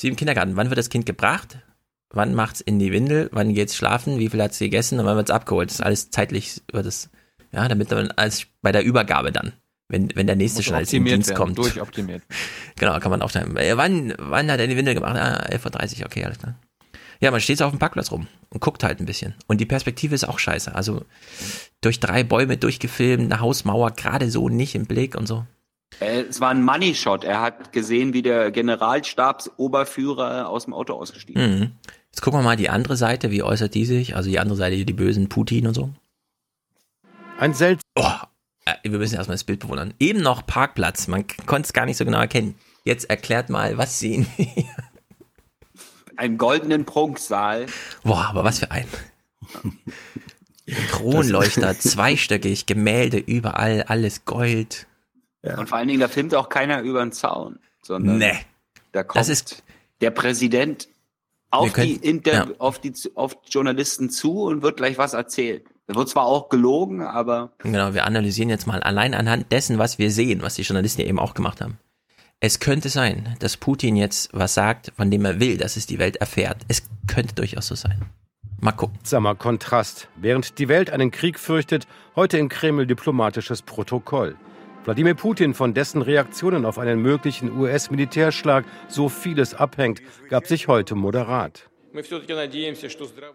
wie 0.01 0.07
im 0.09 0.17
Kindergarten. 0.17 0.57
Wann 0.57 0.69
wird 0.69 0.77
das 0.77 0.89
Kind 0.89 1.05
gebracht? 1.05 1.59
Wann 2.09 2.35
macht's 2.35 2.59
in 2.59 2.77
die 2.77 2.91
Windel? 2.91 3.29
Wann 3.31 3.53
geht's 3.53 3.73
schlafen? 3.77 4.19
Wie 4.19 4.27
viel 4.27 4.41
hat's 4.43 4.59
gegessen? 4.59 4.99
Und 4.99 5.05
wann 5.05 5.15
wird's 5.15 5.31
abgeholt? 5.31 5.69
Das 5.69 5.75
ist 5.79 5.85
alles 5.85 6.09
zeitlich, 6.09 6.61
wird 6.73 6.85
es, 6.85 7.09
ja, 7.53 7.65
damit 7.69 7.89
man 7.89 8.11
als 8.11 8.47
bei 8.61 8.73
der 8.73 8.83
Übergabe 8.83 9.31
dann, 9.31 9.53
wenn, 9.87 10.13
wenn 10.15 10.27
der 10.27 10.35
nächste 10.35 10.61
schon 10.61 10.75
als 10.75 10.89
optimiert 10.89 11.15
Dienst 11.15 11.29
werden, 11.29 11.37
kommt. 11.39 11.57
durchoptimiert. 11.57 12.23
Genau, 12.79 12.99
kann 12.99 13.11
man 13.11 13.27
sagen. 13.29 13.55
Äh, 13.55 13.77
wann, 13.77 14.13
wann 14.19 14.51
hat 14.51 14.59
er 14.59 14.67
die 14.67 14.75
Windel 14.77 14.93
gemacht? 14.93 15.15
Ah, 15.15 15.47
11.30 15.49 15.99
Uhr, 16.01 16.05
okay, 16.05 16.25
alles 16.25 16.37
klar. 16.37 16.59
Ja, 17.19 17.31
man 17.31 17.41
steht 17.41 17.57
so 17.57 17.65
auf 17.65 17.71
dem 17.71 17.79
Parkplatz 17.79 18.11
rum 18.11 18.27
und 18.49 18.61
guckt 18.61 18.83
halt 18.83 18.99
ein 18.99 19.05
bisschen. 19.05 19.33
Und 19.47 19.59
die 19.59 19.65
Perspektive 19.65 20.13
ist 20.15 20.27
auch 20.27 20.39
scheiße. 20.39 20.73
Also 20.75 21.03
durch 21.81 21.99
drei 21.99 22.23
Bäume 22.23 22.57
durchgefilmt, 22.57 23.23
eine 23.31 23.39
Hausmauer 23.41 23.91
gerade 23.91 24.29
so 24.29 24.49
nicht 24.49 24.75
im 24.75 24.85
Blick 24.85 25.15
und 25.15 25.27
so. 25.27 25.45
Äh, 25.99 26.21
Es 26.21 26.41
war 26.41 26.49
ein 26.49 26.63
Money 26.63 26.93
Shot. 26.95 27.23
Er 27.23 27.41
hat 27.41 27.73
gesehen, 27.73 28.13
wie 28.13 28.21
der 28.21 28.51
Generalstabsoberführer 28.51 30.49
aus 30.49 30.65
dem 30.65 30.73
Auto 30.73 30.93
ausgestiegen 30.93 31.41
ist. 31.41 31.59
Mhm. 31.59 31.71
Jetzt 32.11 32.21
gucken 32.21 32.39
wir 32.39 32.43
mal 32.43 32.55
die 32.55 32.69
andere 32.69 32.97
Seite, 32.97 33.31
wie 33.31 33.43
äußert 33.43 33.73
die 33.73 33.85
sich? 33.85 34.15
Also 34.15 34.29
die 34.29 34.39
andere 34.39 34.57
Seite, 34.57 34.83
die 34.85 34.93
bösen 34.93 35.29
Putin 35.29 35.67
und 35.67 35.73
so. 35.73 35.89
Ein 37.39 37.53
seltsames. 37.53 37.83
Oh, 37.95 38.25
äh, 38.65 38.73
wir 38.89 38.97
müssen 38.97 39.15
erstmal 39.15 39.35
das 39.35 39.43
Bild 39.43 39.59
bewundern. 39.59 39.93
Eben 39.99 40.21
noch 40.21 40.45
Parkplatz, 40.45 41.07
man 41.07 41.25
konnte 41.45 41.67
es 41.67 41.73
gar 41.73 41.85
nicht 41.85 41.97
so 41.97 42.05
genau 42.05 42.19
erkennen. 42.19 42.55
Jetzt 42.83 43.09
erklärt 43.09 43.49
mal, 43.49 43.77
was 43.77 43.99
sehen 43.99 44.25
wir. 44.37 44.65
Einen 46.17 46.37
goldenen 46.37 46.83
Prunksaal. 46.85 47.67
Boah, 48.03 48.25
aber 48.29 48.43
was 48.43 48.59
für 48.59 48.71
ein. 48.71 48.85
Kronleuchter, 50.89 51.77
zweistöckig, 51.79 52.65
Gemälde 52.65 53.17
überall, 53.17 53.83
alles 53.83 54.25
Gold. 54.25 54.85
Und 55.43 55.69
vor 55.69 55.77
allen 55.77 55.87
Dingen, 55.87 56.01
da 56.01 56.09
filmt 56.09 56.35
auch 56.35 56.49
keiner 56.49 56.81
über 56.81 56.99
den 56.99 57.13
Zaun, 57.13 57.59
sondern 57.81 58.17
Nee. 58.17 58.33
da 58.91 59.03
kommt 59.03 59.19
Das 59.19 59.29
ist- 59.29 59.63
der 60.01 60.11
Präsident 60.11 60.89
auf, 61.51 61.77
Wir 61.77 61.83
die 61.85 61.93
können- 61.93 62.03
Inter 62.03 62.33
ja. 62.33 62.47
auf, 62.57 62.79
die, 62.79 62.93
auf 63.15 63.39
die 63.41 63.49
Journalisten 63.51 64.09
zu 64.09 64.41
und 64.43 64.61
wird 64.61 64.75
gleich 64.77 64.97
was 64.97 65.13
erzählen. 65.13 65.61
Da 65.87 65.95
wird 65.95 66.09
zwar 66.09 66.25
auch 66.25 66.49
gelogen, 66.49 67.01
aber 67.01 67.53
Genau, 67.59 67.93
wir 67.93 68.03
analysieren 68.05 68.49
jetzt 68.49 68.67
mal 68.67 68.83
allein 68.83 69.13
anhand 69.13 69.49
dessen, 69.53 69.77
was 69.79 69.97
wir 69.99 70.11
sehen, 70.11 70.41
was 70.41 70.55
die 70.55 70.63
Journalisten 70.63 70.99
ja 71.01 71.07
eben 71.07 71.19
auch 71.19 71.33
gemacht 71.33 71.61
haben. 71.61 71.77
Es 72.39 72.59
könnte 72.59 72.89
sein, 72.89 73.35
dass 73.39 73.57
Putin 73.57 73.95
jetzt 73.95 74.29
was 74.31 74.53
sagt, 74.53 74.91
von 74.95 75.09
dem 75.09 75.25
er 75.25 75.39
will, 75.39 75.57
dass 75.57 75.75
es 75.75 75.87
die 75.87 75.97
Welt 75.97 76.17
erfährt. 76.17 76.57
Es 76.67 76.83
könnte 77.07 77.33
durchaus 77.33 77.65
so 77.65 77.73
sein. 77.73 78.05
Mal 78.61 78.73
gucken. 78.73 78.99
Sammer 79.01 79.33
Kontrast. 79.33 80.07
Während 80.15 80.59
die 80.59 80.67
Welt 80.67 80.91
einen 80.91 81.09
Krieg 81.09 81.39
fürchtet, 81.39 81.87
heute 82.15 82.37
in 82.37 82.47
Kreml 82.47 82.85
diplomatisches 82.85 83.63
Protokoll. 83.63 84.35
Wladimir 84.83 85.15
Putin, 85.15 85.55
von 85.55 85.73
dessen 85.73 86.03
Reaktionen 86.03 86.65
auf 86.65 86.77
einen 86.77 87.01
möglichen 87.01 87.57
US-Militärschlag 87.57 88.65
so 88.87 89.09
vieles 89.09 89.55
abhängt, 89.55 90.03
gab 90.29 90.45
sich 90.45 90.67
heute 90.67 90.93
moderat. 90.93 91.71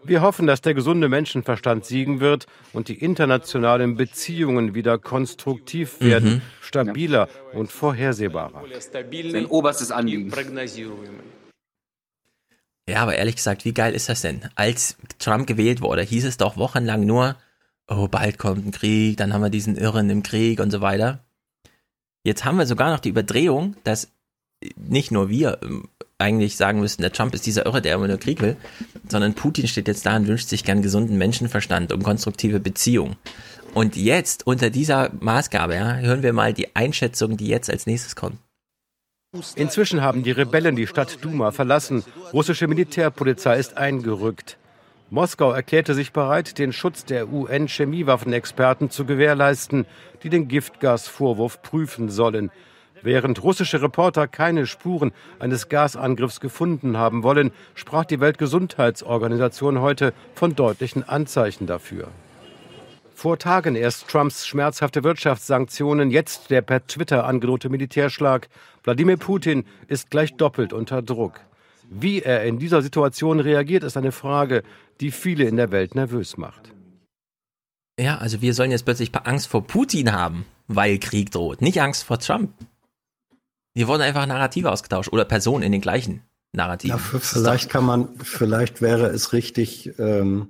Wir 0.05 0.21
hoffen, 0.21 0.47
dass 0.47 0.61
der 0.61 0.73
gesunde 0.73 1.09
Menschenverstand 1.09 1.85
siegen 1.85 2.19
wird 2.19 2.45
und 2.71 2.87
die 2.87 2.95
internationalen 2.95 3.95
Beziehungen 3.95 4.73
wieder 4.75 4.97
konstruktiv 4.97 5.99
werden, 5.99 6.35
Mhm. 6.35 6.41
stabiler 6.61 7.27
und 7.53 7.71
vorhersehbarer. 7.71 8.63
Sein 9.31 9.45
oberstes 9.47 9.91
Anliegen. 9.91 10.31
Ja, 12.87 13.01
aber 13.01 13.15
ehrlich 13.15 13.35
gesagt, 13.37 13.63
wie 13.65 13.73
geil 13.73 13.93
ist 13.93 14.09
das 14.09 14.21
denn? 14.21 14.49
Als 14.55 14.97
Trump 15.19 15.47
gewählt 15.47 15.81
wurde, 15.81 16.01
hieß 16.01 16.25
es 16.25 16.37
doch 16.37 16.57
wochenlang 16.57 17.05
nur, 17.05 17.35
oh, 17.87 18.07
bald 18.09 18.37
kommt 18.37 18.65
ein 18.65 18.71
Krieg, 18.71 19.17
dann 19.17 19.33
haben 19.33 19.41
wir 19.41 19.49
diesen 19.49 19.77
Irren 19.77 20.09
im 20.09 20.21
Krieg 20.21 20.59
und 20.59 20.71
so 20.71 20.81
weiter. 20.81 21.23
Jetzt 22.23 22.43
haben 22.45 22.57
wir 22.57 22.65
sogar 22.65 22.91
noch 22.91 22.99
die 22.99 23.09
Überdrehung, 23.09 23.75
dass 23.83 24.11
nicht 24.75 25.11
nur 25.11 25.29
wir 25.29 25.59
ähm, 25.61 25.89
eigentlich 26.23 26.55
sagen 26.57 26.79
müssten, 26.79 27.01
der 27.01 27.11
Trump 27.11 27.33
ist 27.33 27.45
dieser 27.45 27.65
Irre, 27.65 27.81
der 27.81 27.95
immer 27.95 28.07
nur 28.07 28.17
Krieg 28.17 28.41
will, 28.41 28.55
sondern 29.09 29.33
Putin 29.33 29.67
steht 29.67 29.87
jetzt 29.87 30.05
da 30.05 30.15
und 30.15 30.27
wünscht 30.27 30.47
sich 30.47 30.63
gern 30.63 30.81
gesunden 30.81 31.17
Menschenverstand 31.17 31.91
und 31.91 32.03
konstruktive 32.03 32.59
Beziehungen. 32.59 33.15
Und 33.73 33.95
jetzt, 33.95 34.47
unter 34.47 34.69
dieser 34.69 35.11
Maßgabe, 35.19 35.75
ja, 35.75 35.95
hören 35.97 36.23
wir 36.23 36.33
mal 36.33 36.53
die 36.53 36.75
Einschätzung, 36.75 37.37
die 37.37 37.47
jetzt 37.47 37.69
als 37.69 37.85
nächstes 37.87 38.15
kommt. 38.15 38.37
Inzwischen 39.55 40.01
haben 40.01 40.21
die 40.21 40.31
Rebellen 40.31 40.75
die 40.75 40.85
Stadt 40.85 41.17
Duma 41.21 41.51
verlassen. 41.51 42.03
Russische 42.31 42.67
Militärpolizei 42.67 43.57
ist 43.57 43.77
eingerückt. 43.77 44.57
Moskau 45.09 45.51
erklärte 45.51 45.95
sich 45.95 46.11
bereit, 46.11 46.57
den 46.59 46.71
Schutz 46.71 47.03
der 47.05 47.31
UN-Chemiewaffenexperten 47.31 48.89
zu 48.89 49.05
gewährleisten, 49.05 49.85
die 50.21 50.29
den 50.29 50.47
Giftgasvorwurf 50.47 51.61
prüfen 51.63 52.09
sollen. 52.09 52.51
Während 53.03 53.43
russische 53.43 53.81
Reporter 53.81 54.27
keine 54.27 54.65
Spuren 54.65 55.11
eines 55.37 55.67
Gasangriffs 55.67 56.39
gefunden 56.39 56.97
haben 56.97 57.21
wollen, 57.21 57.51
sprach 57.75 58.05
die 58.05 58.21
Weltgesundheitsorganisation 58.21 59.81
heute 59.81 60.13
von 60.33 60.55
deutlichen 60.55 61.07
Anzeichen 61.07 61.67
dafür. 61.67 62.07
Vor 63.13 63.37
Tagen 63.37 63.75
erst 63.75 64.07
Trumps 64.07 64.47
schmerzhafte 64.47 65.03
Wirtschaftssanktionen, 65.03 66.11
jetzt 66.11 66.49
der 66.49 66.61
per 66.61 66.87
Twitter 66.87 67.25
angedrohte 67.25 67.69
Militärschlag. 67.69 68.47
Wladimir 68.83 69.17
Putin 69.17 69.65
ist 69.87 70.09
gleich 70.09 70.35
doppelt 70.35 70.73
unter 70.73 71.01
Druck. 71.01 71.41
Wie 71.89 72.21
er 72.21 72.43
in 72.43 72.57
dieser 72.57 72.81
Situation 72.81 73.39
reagiert, 73.39 73.83
ist 73.83 73.97
eine 73.97 74.11
Frage, 74.11 74.63
die 75.01 75.11
viele 75.11 75.43
in 75.43 75.57
der 75.57 75.71
Welt 75.71 75.93
nervös 75.93 76.37
macht. 76.37 76.71
Ja, 77.99 78.17
also 78.17 78.41
wir 78.41 78.53
sollen 78.53 78.71
jetzt 78.71 78.85
plötzlich 78.85 79.11
Angst 79.13 79.47
vor 79.47 79.67
Putin 79.67 80.11
haben, 80.11 80.45
weil 80.67 80.97
Krieg 80.97 81.31
droht. 81.31 81.61
Nicht 81.61 81.81
Angst 81.81 82.05
vor 82.05 82.17
Trump. 82.17 82.51
Hier 83.75 83.87
wurden 83.87 84.01
einfach 84.01 84.25
Narrative 84.25 84.71
ausgetauscht 84.71 85.11
oder 85.11 85.25
Personen 85.25 85.63
in 85.63 85.71
den 85.71 85.81
gleichen 85.81 86.21
Narrativen. 86.51 86.97
Ja, 86.97 87.19
vielleicht 87.19 87.69
kann 87.69 87.83
man, 87.85 88.09
vielleicht 88.19 88.81
wäre 88.81 89.07
es 89.07 89.33
richtig, 89.33 89.97
ähm, 89.97 90.49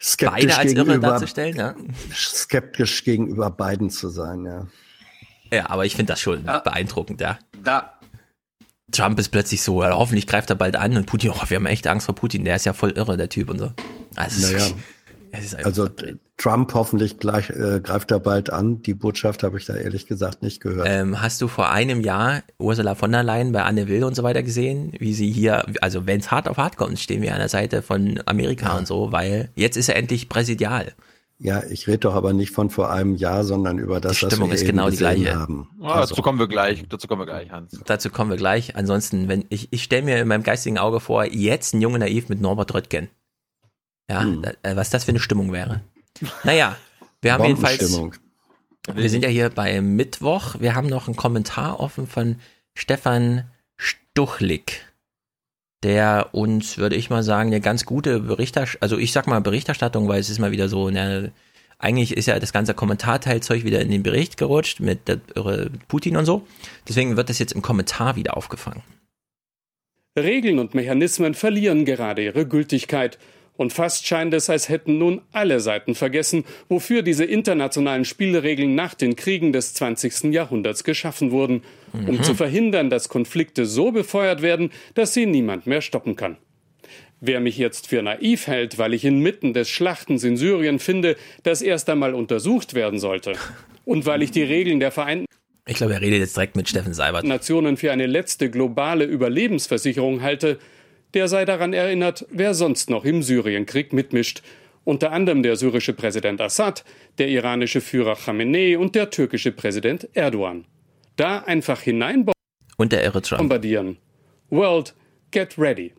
skeptisch 0.00 0.42
Beide 0.42 0.56
als 0.56 0.72
irre 0.72 0.84
gegenüber, 0.84 1.08
darzustellen, 1.08 1.56
ja. 1.56 1.74
skeptisch 2.14 3.02
gegenüber 3.02 3.50
beiden 3.50 3.90
zu 3.90 4.08
sein, 4.08 4.44
ja. 4.44 4.66
Ja, 5.52 5.70
aber 5.70 5.84
ich 5.84 5.96
finde 5.96 6.12
das 6.12 6.20
schon 6.20 6.44
beeindruckend, 6.44 7.20
ja. 7.20 7.38
Da. 7.62 7.98
Trump 8.92 9.18
ist 9.18 9.30
plötzlich 9.30 9.62
so, 9.62 9.82
ja, 9.82 9.92
hoffentlich 9.96 10.26
greift 10.28 10.50
er 10.50 10.56
bald 10.56 10.76
an 10.76 10.96
und 10.96 11.06
Putin, 11.06 11.30
oh, 11.30 11.42
wir 11.48 11.56
haben 11.56 11.66
echt 11.66 11.86
Angst 11.88 12.06
vor 12.06 12.14
Putin, 12.14 12.44
der 12.44 12.54
ist 12.54 12.64
ja 12.64 12.72
voll 12.72 12.90
irre, 12.90 13.16
der 13.16 13.28
Typ 13.28 13.50
und 13.50 13.58
so. 13.58 13.72
Also, 14.14 14.46
Naja, 14.46 14.66
es 15.32 15.44
ist 15.46 15.54
einfach 15.56 15.70
also 15.70 15.88
Trump 16.36 16.74
hoffentlich 16.74 17.18
gleich 17.18 17.48
äh, 17.50 17.80
greift 17.80 18.10
er 18.10 18.18
bald 18.18 18.50
an. 18.50 18.82
Die 18.82 18.94
Botschaft 18.94 19.42
habe 19.44 19.56
ich 19.58 19.66
da 19.66 19.74
ehrlich 19.76 20.06
gesagt 20.06 20.42
nicht 20.42 20.60
gehört. 20.60 20.88
Ähm, 20.90 21.22
hast 21.22 21.40
du 21.40 21.46
vor 21.48 21.70
einem 21.70 22.00
Jahr 22.00 22.42
Ursula 22.58 22.96
von 22.96 23.12
der 23.12 23.22
Leyen 23.22 23.52
bei 23.52 23.62
Anne 23.62 23.86
Will 23.88 24.02
und 24.02 24.16
so 24.16 24.24
weiter 24.24 24.42
gesehen, 24.42 24.92
wie 24.98 25.14
sie 25.14 25.30
hier, 25.30 25.64
also 25.80 26.06
wenn 26.06 26.18
es 26.20 26.30
hart 26.32 26.48
auf 26.48 26.56
hart 26.56 26.76
kommt, 26.76 26.98
stehen 26.98 27.22
wir 27.22 27.32
an 27.32 27.38
der 27.38 27.48
Seite 27.48 27.82
von 27.82 28.20
Amerika 28.26 28.76
und 28.76 28.86
so, 28.88 29.12
weil 29.12 29.50
jetzt 29.54 29.76
ist 29.76 29.88
er 29.88 29.96
endlich 29.96 30.28
präsidial. 30.28 30.92
Ja, 31.38 31.62
ich 31.68 31.86
rede 31.88 31.98
doch 31.98 32.14
aber 32.14 32.32
nicht 32.32 32.52
von 32.52 32.70
vor 32.70 32.90
einem 32.90 33.16
Jahr, 33.16 33.44
sondern 33.44 33.78
über 33.78 34.00
das, 34.00 34.18
Die 34.18 34.22
was 34.26 34.32
Stimmung 34.32 34.50
wir 34.50 34.54
ist 34.56 34.66
genau 34.66 34.88
die 34.90 34.96
gleiche. 34.96 35.34
haben. 35.38 35.68
Ah, 35.82 36.00
dazu 36.00 36.20
kommen 36.22 36.38
wir 36.38 36.46
gleich. 36.48 36.84
Dazu 36.88 37.06
kommen 37.08 37.22
wir 37.22 37.26
gleich, 37.26 37.50
Hans. 37.50 37.78
Dazu 37.86 38.08
kommen 38.10 38.30
wir 38.30 38.36
gleich. 38.36 38.76
Ansonsten, 38.76 39.28
wenn 39.28 39.44
ich, 39.50 39.68
ich 39.72 39.82
stelle 39.82 40.02
mir 40.02 40.18
in 40.20 40.28
meinem 40.28 40.44
geistigen 40.44 40.78
Auge 40.78 41.00
vor, 41.00 41.24
jetzt 41.24 41.74
ein 41.74 41.80
Junge 41.80 41.98
naiv 41.98 42.28
mit 42.28 42.40
Norbert 42.40 42.72
Röttgen. 42.74 43.08
Ja, 44.10 44.22
Hm. 44.22 44.42
da, 44.42 44.50
äh, 44.62 44.76
was 44.76 44.90
das 44.90 45.04
für 45.04 45.10
eine 45.10 45.18
Stimmung 45.18 45.52
wäre. 45.52 45.80
Naja, 46.44 46.76
wir 47.22 47.32
haben 47.32 47.44
jedenfalls, 47.44 48.00
wir 48.92 49.10
sind 49.10 49.24
ja 49.24 49.30
hier 49.30 49.50
bei 49.50 49.80
Mittwoch. 49.80 50.56
Wir 50.60 50.74
haben 50.74 50.88
noch 50.88 51.06
einen 51.06 51.16
Kommentar 51.16 51.80
offen 51.80 52.06
von 52.06 52.36
Stefan 52.74 53.50
Stuchlik, 53.76 54.84
der 55.82 56.28
uns, 56.32 56.78
würde 56.78 56.96
ich 56.96 57.10
mal 57.10 57.22
sagen, 57.22 57.48
eine 57.48 57.60
ganz 57.60 57.84
gute 57.84 58.20
Berichterstattung, 58.20 58.82
also 58.82 58.98
ich 58.98 59.12
sag 59.12 59.26
mal 59.26 59.40
Berichterstattung, 59.40 60.08
weil 60.08 60.20
es 60.20 60.30
ist 60.30 60.38
mal 60.38 60.52
wieder 60.52 60.68
so, 60.68 60.90
ne, 60.90 61.32
eigentlich 61.78 62.16
ist 62.16 62.26
ja 62.26 62.38
das 62.38 62.52
ganze 62.52 62.74
Kommentarteilzeug 62.74 63.64
wieder 63.64 63.80
in 63.80 63.90
den 63.90 64.02
Bericht 64.02 64.36
gerutscht 64.36 64.80
mit 64.80 65.08
der 65.08 65.20
irre 65.34 65.70
Putin 65.88 66.16
und 66.16 66.24
so. 66.24 66.46
Deswegen 66.88 67.16
wird 67.16 67.28
das 67.28 67.38
jetzt 67.38 67.52
im 67.52 67.62
Kommentar 67.62 68.16
wieder 68.16 68.36
aufgefangen. 68.36 68.82
Regeln 70.16 70.58
und 70.60 70.74
Mechanismen 70.74 71.34
verlieren 71.34 71.84
gerade 71.84 72.22
ihre 72.22 72.46
Gültigkeit. 72.46 73.18
Und 73.56 73.72
fast 73.72 74.04
scheint 74.06 74.34
es, 74.34 74.50
als 74.50 74.68
hätten 74.68 74.98
nun 74.98 75.20
alle 75.30 75.60
Seiten 75.60 75.94
vergessen, 75.94 76.44
wofür 76.68 77.02
diese 77.02 77.24
internationalen 77.24 78.04
Spielregeln 78.04 78.74
nach 78.74 78.94
den 78.94 79.14
Kriegen 79.14 79.52
des 79.52 79.74
20. 79.74 80.32
Jahrhunderts 80.32 80.82
geschaffen 80.82 81.30
wurden, 81.30 81.62
um 81.92 82.16
Mhm. 82.16 82.22
zu 82.24 82.34
verhindern, 82.34 82.90
dass 82.90 83.08
Konflikte 83.08 83.64
so 83.64 83.92
befeuert 83.92 84.42
werden, 84.42 84.70
dass 84.94 85.14
sie 85.14 85.26
niemand 85.26 85.68
mehr 85.68 85.82
stoppen 85.82 86.16
kann. 86.16 86.36
Wer 87.20 87.38
mich 87.40 87.56
jetzt 87.56 87.86
für 87.86 88.02
naiv 88.02 88.48
hält, 88.48 88.76
weil 88.78 88.92
ich 88.92 89.04
inmitten 89.04 89.54
des 89.54 89.70
Schlachtens 89.70 90.24
in 90.24 90.36
Syrien 90.36 90.80
finde, 90.80 91.16
das 91.44 91.62
erst 91.62 91.88
einmal 91.88 92.12
untersucht 92.12 92.74
werden 92.74 92.98
sollte, 92.98 93.34
und 93.84 94.04
weil 94.04 94.22
ich 94.22 94.32
die 94.32 94.42
Regeln 94.42 94.80
der 94.80 94.90
Vereinten 94.90 95.26
Ich 95.68 95.76
glaube, 95.76 95.94
er 95.94 96.00
redet 96.00 96.18
jetzt 96.18 96.36
direkt 96.36 96.56
mit 96.56 96.68
Steffen 96.68 96.92
Seibert. 96.92 97.24
Nationen 97.24 97.76
für 97.76 97.92
eine 97.92 98.06
letzte 98.06 98.50
globale 98.50 99.04
Überlebensversicherung 99.04 100.22
halte, 100.22 100.58
der 101.14 101.28
sei 101.28 101.44
daran 101.44 101.72
erinnert, 101.72 102.26
wer 102.30 102.54
sonst 102.54 102.90
noch 102.90 103.04
im 103.04 103.22
Syrienkrieg 103.22 103.92
mitmischt. 103.92 104.42
Unter 104.84 105.12
anderem 105.12 105.42
der 105.42 105.56
syrische 105.56 105.94
Präsident 105.94 106.40
Assad, 106.40 106.84
der 107.18 107.28
iranische 107.28 107.80
Führer 107.80 108.16
Khamenei 108.16 108.76
und 108.76 108.94
der 108.94 109.10
türkische 109.10 109.50
Präsident 109.52 110.08
Erdogan. 110.12 110.66
Da 111.16 111.38
einfach 111.38 111.80
hinein 111.80 112.26
Und 112.76 112.92
der 112.92 113.02
irre 113.04 113.22
Trump. 113.22 113.38
bombardieren. 113.38 113.96
World, 114.50 114.94
get 115.30 115.56
ready. 115.58 115.94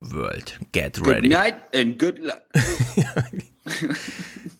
World, 0.00 0.58
get 0.72 0.96
Good 0.96 1.06
ready. 1.06 1.28
night 1.28 1.54
and 1.74 1.98
good 1.98 2.18
luck. 2.18 2.42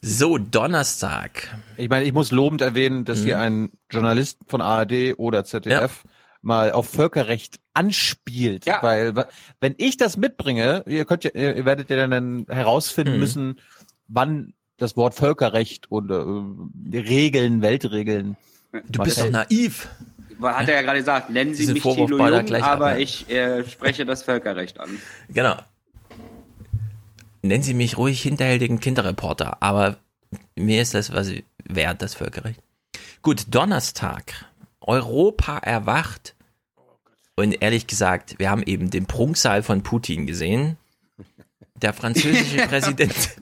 So, 0.02 0.36
Donnerstag. 0.38 1.48
Ich 1.76 1.88
meine, 1.88 2.04
ich 2.04 2.12
muss 2.12 2.30
lobend 2.30 2.60
erwähnen, 2.60 3.04
dass 3.04 3.22
hier 3.22 3.38
ein 3.40 3.70
Journalist 3.90 4.38
von 4.46 4.60
ARD 4.60 5.14
oder 5.16 5.44
ZDF 5.44 6.04
mal 6.46 6.70
auf 6.72 6.88
Völkerrecht 6.88 7.58
anspielt, 7.74 8.66
weil 8.80 9.16
wa- 9.16 9.26
wenn 9.60 9.74
ich 9.78 9.96
das 9.96 10.16
mitbringe, 10.16 10.84
ihr 10.86 11.04
könnt 11.04 11.24
ja, 11.24 11.30
ihr 11.32 11.64
werdet 11.64 11.90
ja 11.90 12.06
dann 12.06 12.46
herausfinden 12.48 13.14
Mhm. 13.14 13.18
müssen, 13.20 13.60
wann 14.08 14.54
das 14.78 14.96
Wort 14.96 15.14
Völkerrecht 15.14 15.90
und 15.90 16.10
äh, 16.10 16.98
Regeln, 16.98 17.62
Weltregeln. 17.62 18.36
Du 18.88 19.02
bist 19.02 19.18
doch 19.18 19.28
naiv. 19.30 19.88
Hat 20.40 20.68
er 20.68 20.74
ja 20.76 20.82
gerade 20.82 20.98
gesagt, 20.98 21.30
nennen 21.30 21.54
Sie 21.54 21.62
Diesen 21.62 21.74
mich 21.74 21.82
Vorwurf 21.82 22.10
Thilo 22.10 22.28
Jung, 22.28 22.44
gleich 22.46 22.62
ab, 22.62 22.72
aber 22.72 22.92
ja. 22.92 22.98
ich 22.98 23.28
äh, 23.30 23.64
spreche 23.68 24.04
das 24.04 24.22
Völkerrecht 24.22 24.78
an. 24.78 24.90
Genau. 25.30 25.56
Nennen 27.42 27.62
Sie 27.64 27.74
mich 27.74 27.96
ruhig 27.98 28.22
hinterhältigen 28.22 28.78
Kinderreporter, 28.78 29.56
aber 29.62 29.96
mir 30.54 30.82
ist 30.82 30.94
das 30.94 31.12
was 31.12 31.30
wert, 31.64 32.02
das 32.02 32.14
Völkerrecht. 32.14 32.60
Gut, 33.22 33.46
Donnerstag. 33.50 34.44
Europa 34.80 35.58
erwacht. 35.58 36.35
Und 37.36 37.62
ehrlich 37.62 37.86
gesagt, 37.86 38.38
wir 38.38 38.50
haben 38.50 38.62
eben 38.62 38.90
den 38.90 39.04
Prunksaal 39.04 39.62
von 39.62 39.82
Putin 39.82 40.26
gesehen. 40.26 40.78
Der 41.74 41.92
französische 41.92 42.56
Präsident. 42.68 43.36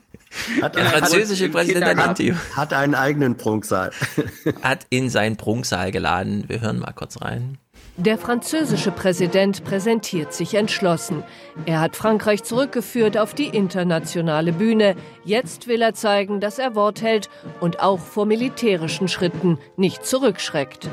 Hat, 0.61 0.75
der 0.75 0.85
französische 0.85 1.47
Präsident 1.47 2.19
ihn. 2.19 2.37
hat 2.57 2.73
einen 2.73 2.93
eigenen 2.93 3.37
Prunksaal. 3.37 3.91
hat 4.61 4.85
in 4.89 5.09
seinen 5.09 5.37
Prunksaal 5.37 5.91
geladen. 5.91 6.43
Wir 6.49 6.59
hören 6.59 6.79
mal 6.79 6.91
kurz 6.91 7.21
rein. 7.21 7.57
Der 7.95 8.17
französische 8.17 8.91
Präsident 8.91 9.63
präsentiert 9.63 10.33
sich 10.33 10.55
entschlossen. 10.55 11.23
Er 11.65 11.79
hat 11.79 11.95
Frankreich 11.95 12.43
zurückgeführt 12.43 13.17
auf 13.17 13.33
die 13.33 13.47
internationale 13.47 14.51
Bühne. 14.51 14.97
Jetzt 15.23 15.67
will 15.67 15.81
er 15.81 15.93
zeigen, 15.93 16.41
dass 16.41 16.59
er 16.59 16.75
Wort 16.75 17.01
hält 17.01 17.29
und 17.61 17.79
auch 17.79 17.99
vor 18.01 18.25
militärischen 18.25 19.07
Schritten 19.07 19.57
nicht 19.77 20.05
zurückschreckt. 20.05 20.89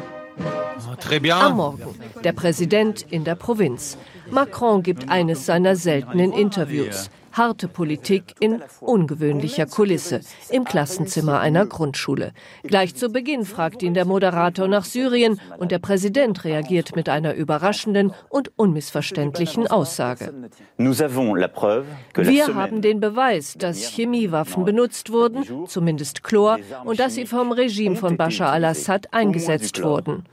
Am 1.30 1.56
Morgen. 1.56 2.00
Der 2.24 2.32
Präsident 2.32 3.02
in 3.10 3.24
der 3.24 3.34
Provinz. 3.34 3.98
Macron 4.30 4.82
gibt 4.82 5.08
eines 5.08 5.46
seiner 5.46 5.76
seltenen 5.76 6.32
Interviews. 6.32 7.10
Harte 7.32 7.68
Politik 7.68 8.34
in 8.40 8.62
ungewöhnlicher 8.80 9.66
Kulisse 9.66 10.20
im 10.50 10.64
Klassenzimmer 10.64 11.40
einer 11.40 11.66
Grundschule. 11.66 12.32
Gleich 12.62 12.94
zu 12.94 13.08
Beginn 13.08 13.44
fragt 13.44 13.82
ihn 13.82 13.94
der 13.94 14.04
Moderator 14.04 14.68
nach 14.68 14.84
Syrien 14.84 15.40
und 15.58 15.72
der 15.72 15.78
Präsident 15.78 16.44
reagiert 16.44 16.94
mit 16.94 17.08
einer 17.08 17.34
überraschenden 17.34 18.12
und 18.28 18.52
unmissverständlichen 18.56 19.66
Aussage. 19.66 20.32
Wir 20.76 22.54
haben 22.54 22.82
den 22.82 23.00
Beweis, 23.00 23.54
dass 23.58 23.78
Chemiewaffen 23.78 24.64
benutzt 24.64 25.10
wurden, 25.10 25.66
zumindest 25.66 26.22
Chlor, 26.22 26.58
und 26.84 27.00
dass 27.00 27.14
sie 27.14 27.26
vom 27.26 27.52
Regime 27.52 27.96
von 27.96 28.16
Bashar 28.16 28.52
al-Assad 28.52 29.12
eingesetzt 29.12 29.82
wurden. 29.82 30.24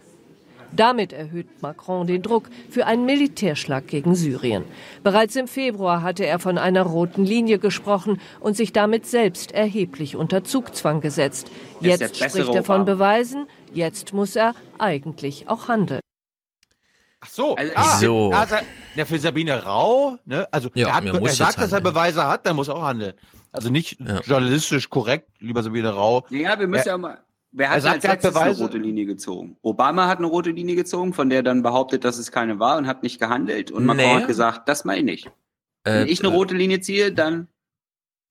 Damit 0.71 1.13
erhöht 1.13 1.61
Macron 1.61 2.07
den 2.07 2.21
Druck 2.21 2.49
für 2.69 2.85
einen 2.85 3.05
Militärschlag 3.05 3.87
gegen 3.87 4.15
Syrien. 4.15 4.63
Bereits 5.03 5.35
im 5.35 5.47
Februar 5.47 6.01
hatte 6.01 6.25
er 6.25 6.39
von 6.39 6.57
einer 6.57 6.83
roten 6.83 7.25
Linie 7.25 7.59
gesprochen 7.59 8.21
und 8.39 8.55
sich 8.55 8.71
damit 8.73 9.05
selbst 9.05 9.51
erheblich 9.51 10.15
unter 10.15 10.43
Zugzwang 10.43 11.01
gesetzt. 11.01 11.49
Jetzt 11.81 12.17
spricht 12.17 12.53
er 12.53 12.63
von 12.63 12.85
Beweisen, 12.85 13.47
jetzt 13.73 14.13
muss 14.13 14.35
er 14.35 14.53
eigentlich 14.77 15.47
auch 15.49 15.67
handeln. 15.67 16.01
Ach 17.21 17.29
so, 17.29 17.55
Also, 17.55 17.73
ah, 17.75 17.97
so. 17.97 18.31
Also, 18.31 18.55
ja, 18.95 19.05
für 19.05 19.19
Sabine 19.19 19.63
Rau, 19.63 20.17
ne? 20.25 20.47
Also 20.51 20.69
Ja, 20.73 20.87
er, 20.87 20.93
hat, 20.95 21.05
er 21.05 21.29
sagt, 21.29 21.57
dass 21.57 21.71
er. 21.73 21.81
Beweise 21.81 22.25
hat, 22.25 22.45
dann 22.45 22.55
muss 22.55 22.69
er 22.69 22.75
auch 22.75 22.83
handeln. 22.83 23.13
Also 23.51 23.69
nicht 23.69 23.97
journalistisch 24.25 24.89
korrekt, 24.89 25.29
lieber 25.39 25.61
Sabine 25.63 25.89
Rau. 25.89 26.25
Ja, 26.29 26.57
wir 26.59 26.67
müssen 26.67 26.87
Er- 26.87 26.93
ja 26.93 26.97
mal. 26.97 27.17
Wer 27.51 27.67
er 27.67 27.73
hat 27.73 27.81
sagt, 27.81 27.95
als 27.95 28.03
er 28.05 28.11
hat 28.11 28.23
letztes 28.23 28.41
eine 28.41 28.57
rote 28.57 28.77
Linie 28.77 29.05
gezogen? 29.05 29.57
Obama 29.61 30.07
hat 30.07 30.19
eine 30.19 30.27
rote 30.27 30.51
Linie 30.51 30.75
gezogen, 30.75 31.13
von 31.13 31.29
der 31.29 31.41
dann 31.41 31.63
behauptet, 31.63 32.03
dass 32.03 32.17
es 32.17 32.31
keine 32.31 32.59
war 32.59 32.77
und 32.77 32.85
hat 32.87 33.01
nicht 33.03 33.19
gehandelt. 33.19 33.71
Und 33.71 33.85
Macron 33.85 34.05
Nee. 34.05 34.13
hat 34.15 34.27
gesagt, 34.27 34.69
das 34.69 34.85
meine 34.85 34.99
ich 34.99 35.05
nicht. 35.05 35.25
Äh, 35.85 36.01
Wenn 36.01 36.07
ich 36.07 36.23
eine 36.23 36.31
äh, 36.31 36.35
rote 36.35 36.55
Linie 36.55 36.79
ziehe, 36.81 37.11
dann 37.11 37.47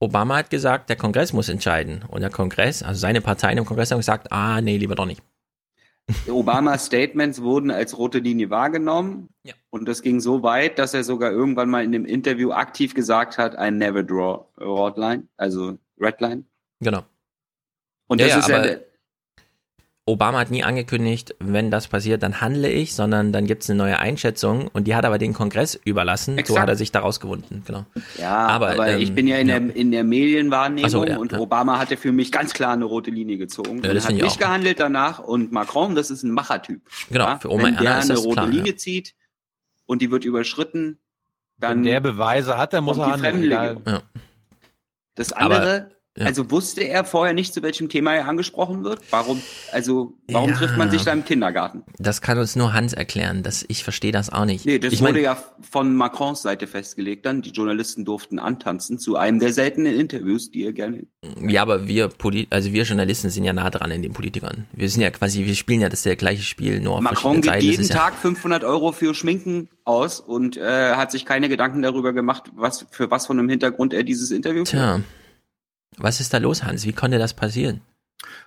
Obama 0.01 0.37
hat 0.37 0.51
gesagt, 0.51 0.89
der 0.91 0.97
Kongress 0.97 1.33
muss 1.33 1.49
entscheiden. 1.49 2.05
Und 2.09 2.21
der 2.21 2.31
Kongress, 2.31 2.85
also 2.85 3.01
seine 3.01 3.21
Parteien 3.21 3.59
im 3.59 3.65
Kongress 3.65 3.91
haben 3.91 3.99
gesagt, 3.99 4.31
ah, 4.31 4.61
nee, 4.61 4.77
lieber 4.77 4.95
doch 4.95 5.07
nicht. 5.07 5.23
Obamas 6.29 6.87
Statements 6.87 7.43
wurden 7.43 7.71
als 7.71 7.99
rote 7.99 8.19
Linie 8.21 8.49
wahrgenommen. 8.49 9.29
Und 9.71 9.87
das 9.89 10.01
ging 10.01 10.21
so 10.21 10.43
weit, 10.43 10.79
dass 10.79 10.95
er 10.95 11.05
sogar 11.05 11.33
irgendwann 11.33 11.69
mal 11.69 11.85
in 11.85 11.93
dem 11.93 12.07
Interview 12.07 12.53
aktiv 12.53 12.95
gesagt 12.95 13.37
hat, 13.37 13.55
I 13.61 13.71
never 13.71 14.03
draw 14.03 14.47
a 14.57 14.65
red 14.87 14.97
line, 14.97 15.29
also 15.37 15.77
red 16.01 16.21
line. 16.21 16.45
Genau. 16.81 17.03
Und 18.07 18.21
Ja, 18.21 18.29
das 18.29 18.49
ja, 18.49 18.57
ist 18.59 18.67
ja, 18.67 18.77
Obama 20.09 20.39
hat 20.39 20.51
nie 20.51 20.65
angekündigt, 20.65 21.35
wenn 21.39 21.70
das 21.70 21.87
passiert, 21.87 22.23
dann 22.23 22.41
handle 22.41 22.69
ich, 22.69 22.95
sondern 22.95 23.33
dann 23.33 23.47
gibt 23.47 23.62
es 23.62 23.70
eine 23.70 23.77
neue 23.77 23.99
Einschätzung 23.99 24.69
und 24.73 24.87
die 24.87 24.95
hat 24.95 25.05
aber 25.05 25.19
den 25.19 25.35
Kongress 25.35 25.75
überlassen. 25.85 26.35
So 26.35 26.41
Exakt. 26.41 26.61
hat 26.61 26.69
er 26.69 26.77
sich 26.77 26.91
daraus 26.91 27.20
gewunden. 27.20 27.62
Genau. 27.67 27.85
Ja, 28.19 28.47
Aber, 28.47 28.70
aber, 28.70 28.89
ähm, 28.89 29.01
ich 29.01 29.15
bin 29.15 29.27
ja 29.27 29.37
in, 29.37 29.49
ja. 29.49 29.61
Der, 29.61 29.77
in 29.77 29.91
der 29.91 30.05
Medienwahrnehmung 30.05 30.91
so, 30.91 31.05
ja, 31.05 31.19
und 31.19 31.33
ja. 31.33 31.39
Obama 31.39 31.78
hat 31.78 31.91
ja 31.91 31.97
für 31.97 32.12
mich 32.12 32.33
ganz 32.33 32.55
klar 32.55 32.73
eine 32.73 32.87
rote 32.87 33.11
Linie 33.11 33.37
gezogen 33.37 33.83
Ja, 33.85 33.95
hat 33.95 34.12
nicht 34.12 34.39
gehandelt 34.39 34.81
danach 34.81 35.19
und 35.19 35.53
Macron, 35.53 35.95
das 35.95 36.11
ist 36.11 36.23
ein 36.23 36.31
Machertyp. 36.31 36.81
Genau, 37.11 37.37
für 37.39 37.51
Oma 37.51 37.65
Wenn 37.65 37.77
der 37.77 37.99
ist 37.99 38.05
eine 38.07 38.15
das 38.15 38.25
rote 38.25 38.35
klar, 38.35 38.47
Linie 38.47 38.73
ja. 38.73 38.77
zieht 38.77 39.15
und 39.87 40.01
die 40.01 40.11
wird 40.11 40.25
überschritten, 40.25 40.99
dann 41.59 41.78
Wenn 41.78 41.83
der 41.85 42.01
Beweise 42.01 42.57
hat, 42.57 42.73
dann 42.73 42.85
muss 42.85 42.99
er 42.99 43.20
handeln. 43.20 43.83
Das 45.17 45.33
Aber, 45.33 45.57
andere, 45.57 45.91
ja. 46.19 46.27
also 46.27 46.51
wusste 46.51 46.83
er 46.83 47.05
vorher 47.05 47.33
nicht, 47.35 47.55
zu 47.55 47.63
welchem 47.63 47.89
Thema 47.89 48.15
er 48.15 48.29
angesprochen 48.29 48.85
wird? 48.85 49.01
Warum, 49.11 49.41
also, 49.73 50.15
warum 50.29 50.51
Ja. 50.51 50.57
trifft 50.57 50.77
man 50.77 50.91
sich 50.91 51.05
da 51.05 51.13
im 51.13 51.25
Kindergarten? 51.25 51.83
Das 51.99 52.21
kann 52.21 52.39
uns 52.39 52.57
nur 52.57 52.73
Hans 52.73 52.93
erklären. 52.93 53.43
Das, 53.43 53.65
ich 53.69 53.85
verstehe 53.85 54.13
das 54.13 54.31
auch 54.31 54.45
nicht. 54.45 54.67
Nee, 54.67 54.79
das 54.79 54.93
ich 54.93 55.01
wurde 55.01 55.15
mein, 55.15 55.23
ja 55.23 55.43
von 55.71 55.95
Macrons 55.97 56.43
Seite 56.43 56.67
festgelegt 56.67 57.25
dann. 57.27 57.43
Die 57.43 57.51
Journalisten 57.51 58.05
durften 58.05 58.39
antanzen 58.39 58.99
zu 58.99 59.17
einem 59.17 59.39
der 59.39 59.53
seltenen 59.53 59.95
Interviews, 59.99 60.51
die 60.51 60.65
er 60.65 60.73
gerne 60.73 61.07
Ja, 61.47 61.63
aber 61.63 61.87
wir, 61.89 62.09
Poli 62.09 62.47
also 62.51 62.73
wir 62.73 62.83
Journalisten 62.85 63.31
sind 63.31 63.45
ja 63.45 63.53
nah 63.53 63.71
dran 63.71 63.91
in 63.91 64.03
den 64.03 64.13
Politikern. 64.13 64.67
Wir 64.73 64.89
sind 64.89 65.03
ja 65.03 65.11
quasi, 65.11 65.45
wir 65.47 65.55
spielen 65.55 65.81
ja 65.81 65.89
das 65.89 66.03
der 66.03 66.17
gleiche 66.17 66.43
Spiel, 66.43 66.81
nur 66.81 66.97
auf 66.97 67.01
Macron 67.01 67.35
gibt 67.37 67.47
Seiten. 67.47 67.65
Jeden 67.65 67.81
ist 67.83 67.91
ja- 67.91 67.97
Tag 67.97 68.15
500 68.15 68.65
Euro 68.65 68.93
für 68.93 69.15
Schminken 69.15 69.69
aus 69.85 70.21
und 70.21 70.57
äh, 70.57 70.93
hat 70.95 71.11
sich 71.13 71.25
keine 71.25 71.49
Gedanken 71.49 71.83
darüber 71.83 72.13
gemacht, 72.13 72.45
was 72.55 72.87
für 72.91 73.11
was 73.11 73.27
von 73.27 73.39
einem 73.39 73.49
Hintergrund 73.49 73.95
er 73.95 74.03
dieses 74.05 74.31
Interview. 74.31 74.65
Tja, 74.65 75.01
was 75.97 76.20
ist 76.20 76.33
da 76.33 76.39
los, 76.39 76.62
Hans? 76.62 76.84
Wie 76.84 76.92
konnte 76.92 77.18
das 77.18 77.34
passieren? 77.34 77.81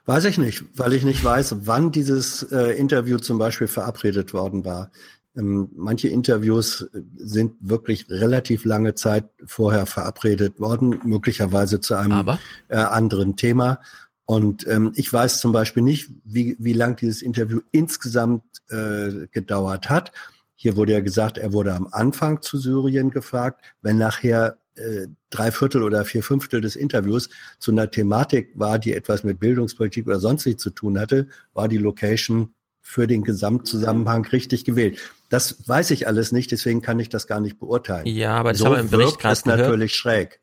Weiß 0.05 0.25
ich 0.25 0.37
nicht, 0.37 0.63
weil 0.75 0.93
ich 0.93 1.03
nicht 1.03 1.23
weiß, 1.23 1.55
wann 1.65 1.91
dieses 1.91 2.43
äh, 2.51 2.77
Interview 2.77 3.17
zum 3.17 3.37
Beispiel 3.37 3.67
verabredet 3.67 4.33
worden 4.33 4.65
war. 4.65 4.91
Ähm, 5.35 5.69
manche 5.75 6.09
Interviews 6.09 6.81
äh, 6.81 7.01
sind 7.17 7.53
wirklich 7.61 8.09
relativ 8.09 8.65
lange 8.65 8.95
Zeit 8.95 9.29
vorher 9.45 9.85
verabredet 9.85 10.59
worden, 10.59 10.99
möglicherweise 11.03 11.79
zu 11.79 11.95
einem 11.95 12.37
äh, 12.67 12.75
anderen 12.75 13.37
Thema. 13.37 13.79
Und 14.25 14.67
ähm, 14.67 14.91
ich 14.95 15.11
weiß 15.11 15.39
zum 15.39 15.51
Beispiel 15.51 15.83
nicht, 15.83 16.09
wie, 16.23 16.55
wie 16.59 16.73
lang 16.73 16.95
dieses 16.95 17.21
Interview 17.21 17.59
insgesamt 17.71 18.43
äh, 18.69 19.27
gedauert 19.31 19.89
hat. 19.89 20.11
Hier 20.55 20.75
wurde 20.75 20.93
ja 20.93 20.99
gesagt, 20.99 21.37
er 21.37 21.53
wurde 21.53 21.73
am 21.73 21.87
Anfang 21.91 22.41
zu 22.41 22.57
Syrien 22.57 23.09
gefragt. 23.09 23.61
Wenn 23.81 23.97
nachher 23.97 24.57
äh, 24.75 25.07
drei 25.29 25.51
Viertel 25.51 25.83
oder 25.83 26.05
vier 26.05 26.23
Fünftel 26.23 26.61
des 26.61 26.75
Interviews 26.75 27.29
zu 27.59 27.71
einer 27.71 27.89
Thematik 27.91 28.51
war, 28.55 28.79
die 28.79 28.93
etwas 28.93 29.23
mit 29.23 29.39
Bildungspolitik 29.39 30.07
oder 30.07 30.19
sonstig 30.19 30.59
zu 30.59 30.69
tun 30.69 30.99
hatte, 30.99 31.27
war 31.53 31.67
die 31.67 31.77
Location 31.77 32.53
für 32.81 33.07
den 33.07 33.23
Gesamtzusammenhang 33.23 34.25
richtig 34.25 34.65
gewählt. 34.65 34.97
Das 35.29 35.67
weiß 35.67 35.91
ich 35.91 36.07
alles 36.07 36.31
nicht, 36.31 36.51
deswegen 36.51 36.81
kann 36.81 36.99
ich 36.99 37.09
das 37.09 37.27
gar 37.27 37.39
nicht 37.39 37.59
beurteilen. 37.59 38.05
Ja, 38.07 38.33
aber 38.35 38.51
das 38.51 38.59
so 38.59 38.65
haben 38.65 38.73
wir 38.73 38.79
im 38.79 38.89
Bericht 38.89 39.11
wirkt 39.11 39.21
gerade 39.21 39.41
gehört. 39.41 39.59
natürlich 39.61 39.95
schräg. 39.95 40.39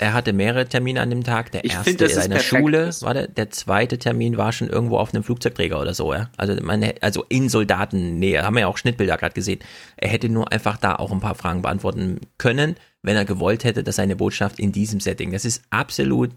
Er 0.00 0.14
hatte 0.14 0.32
mehrere 0.32 0.66
Termine 0.66 1.00
an 1.00 1.10
dem 1.10 1.22
Tag. 1.22 1.52
Der 1.52 1.64
Ich 1.64 1.72
erste 1.72 1.90
find, 1.90 2.00
in 2.00 2.06
ist 2.08 2.14
seiner 2.14 2.36
perfekt. 2.36 2.60
Schule, 2.60 2.90
warte, 3.02 3.28
der 3.28 3.50
zweite 3.50 3.98
Termin 3.98 4.36
war 4.36 4.50
schon 4.52 4.68
irgendwo 4.68 4.98
auf 4.98 5.14
einem 5.14 5.22
Flugzeugträger 5.22 5.80
oder 5.80 5.94
so, 5.94 6.12
ja. 6.12 6.28
Also 6.36 6.54
man, 6.60 6.84
also 7.00 7.24
in 7.28 7.48
Soldatennähe, 7.48 8.42
haben 8.42 8.54
wir 8.54 8.62
ja 8.62 8.66
auch 8.66 8.78
Schnittbilder 8.78 9.16
gerade 9.16 9.34
gesehen. 9.34 9.60
Er 9.96 10.08
hätte 10.08 10.28
nur 10.28 10.50
einfach 10.50 10.76
da 10.76 10.96
auch 10.96 11.12
ein 11.12 11.20
paar 11.20 11.36
Fragen 11.36 11.62
beantworten 11.62 12.20
können, 12.36 12.74
wenn 13.02 13.16
er 13.16 13.24
gewollt 13.24 13.64
hätte, 13.64 13.82
dass 13.82 13.96
seine 13.96 14.16
Botschaft 14.16 14.58
in 14.58 14.72
diesem 14.72 15.00
Setting. 15.00 15.32
Das 15.32 15.44
ist 15.44 15.62
absolut 15.70 16.32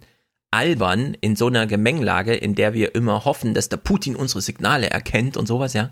albern 0.51 1.15
in 1.19 1.35
so 1.35 1.47
einer 1.47 1.65
Gemengelage, 1.67 2.35
in 2.35 2.55
der 2.55 2.73
wir 2.73 2.95
immer 2.95 3.25
hoffen, 3.25 3.53
dass 3.53 3.69
der 3.69 3.77
Putin 3.77 4.15
unsere 4.15 4.41
Signale 4.41 4.89
erkennt 4.89 5.35
und 5.35 5.47
sowas, 5.47 5.73
ja. 5.73 5.91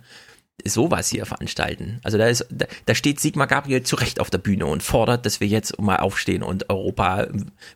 Sowas 0.63 1.09
hier 1.09 1.25
veranstalten. 1.25 1.99
Also 2.03 2.19
da 2.19 2.27
ist, 2.27 2.45
da, 2.51 2.67
da 2.85 2.93
steht 2.93 3.19
Sigmar 3.19 3.47
Gabriel 3.47 3.81
zu 3.81 3.95
Recht 3.95 4.19
auf 4.19 4.29
der 4.29 4.37
Bühne 4.37 4.67
und 4.67 4.83
fordert, 4.83 5.25
dass 5.25 5.39
wir 5.39 5.47
jetzt 5.47 5.79
mal 5.81 5.95
aufstehen 5.97 6.43
und 6.43 6.69
Europa 6.69 7.27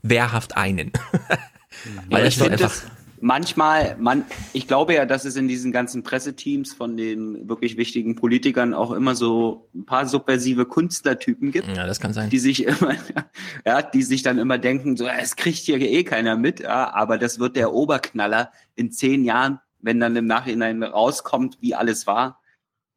wehrhaft 0.03 0.55
einen. 0.55 0.91
Weil 2.09 2.19
Ja, 2.19 2.19
das 2.19 2.27
ich 2.27 2.37
finde 2.37 2.51
einfach, 2.53 2.69
das 2.69 2.85
manchmal, 3.21 3.95
man, 3.99 4.25
ich 4.53 4.67
glaube 4.67 4.93
ja, 4.93 5.05
dass 5.05 5.25
es 5.25 5.35
in 5.35 5.47
diesen 5.47 5.71
ganzen 5.71 6.03
Presseteams 6.03 6.73
von 6.73 6.97
den 6.97 7.47
wirklich 7.47 7.77
wichtigen 7.77 8.15
Politikern 8.15 8.73
auch 8.73 8.91
immer 8.91 9.15
so 9.15 9.69
ein 9.73 9.85
paar 9.85 10.05
subversive 10.07 10.65
Künstlertypen 10.65 11.51
gibt. 11.51 11.67
Ja, 11.75 11.85
das 11.85 11.99
kann 11.99 12.13
sein. 12.13 12.29
Die 12.29 12.39
sich 12.39 12.65
immer, 12.65 12.95
ja, 13.65 13.81
die 13.81 14.03
sich 14.03 14.23
dann 14.23 14.37
immer 14.37 14.57
denken, 14.57 14.97
so, 14.97 15.07
es 15.07 15.35
kriegt 15.35 15.59
hier 15.59 15.79
eh 15.79 16.03
keiner 16.03 16.37
mit, 16.37 16.59
ja, 16.59 16.93
aber 16.93 17.17
das 17.17 17.39
wird 17.39 17.55
der 17.55 17.73
Oberknaller 17.73 18.51
in 18.75 18.91
zehn 18.91 19.23
Jahren, 19.23 19.59
wenn 19.79 19.99
dann 19.99 20.15
im 20.15 20.27
Nachhinein 20.27 20.83
rauskommt, 20.83 21.57
wie 21.61 21.75
alles 21.75 22.07
war. 22.07 22.41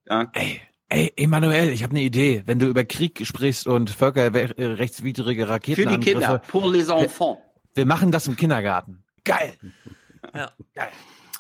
Ja. 0.09 0.31
Ey, 0.33 0.61
ey, 0.89 1.13
Emanuel, 1.17 1.69
ich 1.69 1.83
habe 1.83 1.93
eine 1.93 2.03
Idee. 2.03 2.43
Wenn 2.47 2.59
du 2.59 2.67
über 2.67 2.85
Krieg 2.85 3.21
sprichst 3.27 3.67
und 3.67 3.91
völkerrechtswidrige 3.91 5.45
Für 5.45 5.51
Raketenangriffe. 5.51 6.01
die 6.01 6.11
Kinder, 6.13 6.39
pour 6.49 6.73
les 6.73 6.89
enfants. 6.89 7.43
Wir 7.75 7.87
machen 7.87 8.11
das 8.11 8.27
im 8.27 8.37
Kindergarten. 8.37 9.05
Geil. 9.25 9.53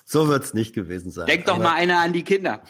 So 0.05 0.28
wird's 0.28 0.55
nicht 0.55 0.75
gewesen 0.75 1.10
sein. 1.10 1.26
Denk 1.26 1.47
doch 1.47 1.58
mal 1.58 1.75
einer 1.75 2.00
an 2.00 2.12
die 2.12 2.23
Kinder. 2.23 2.62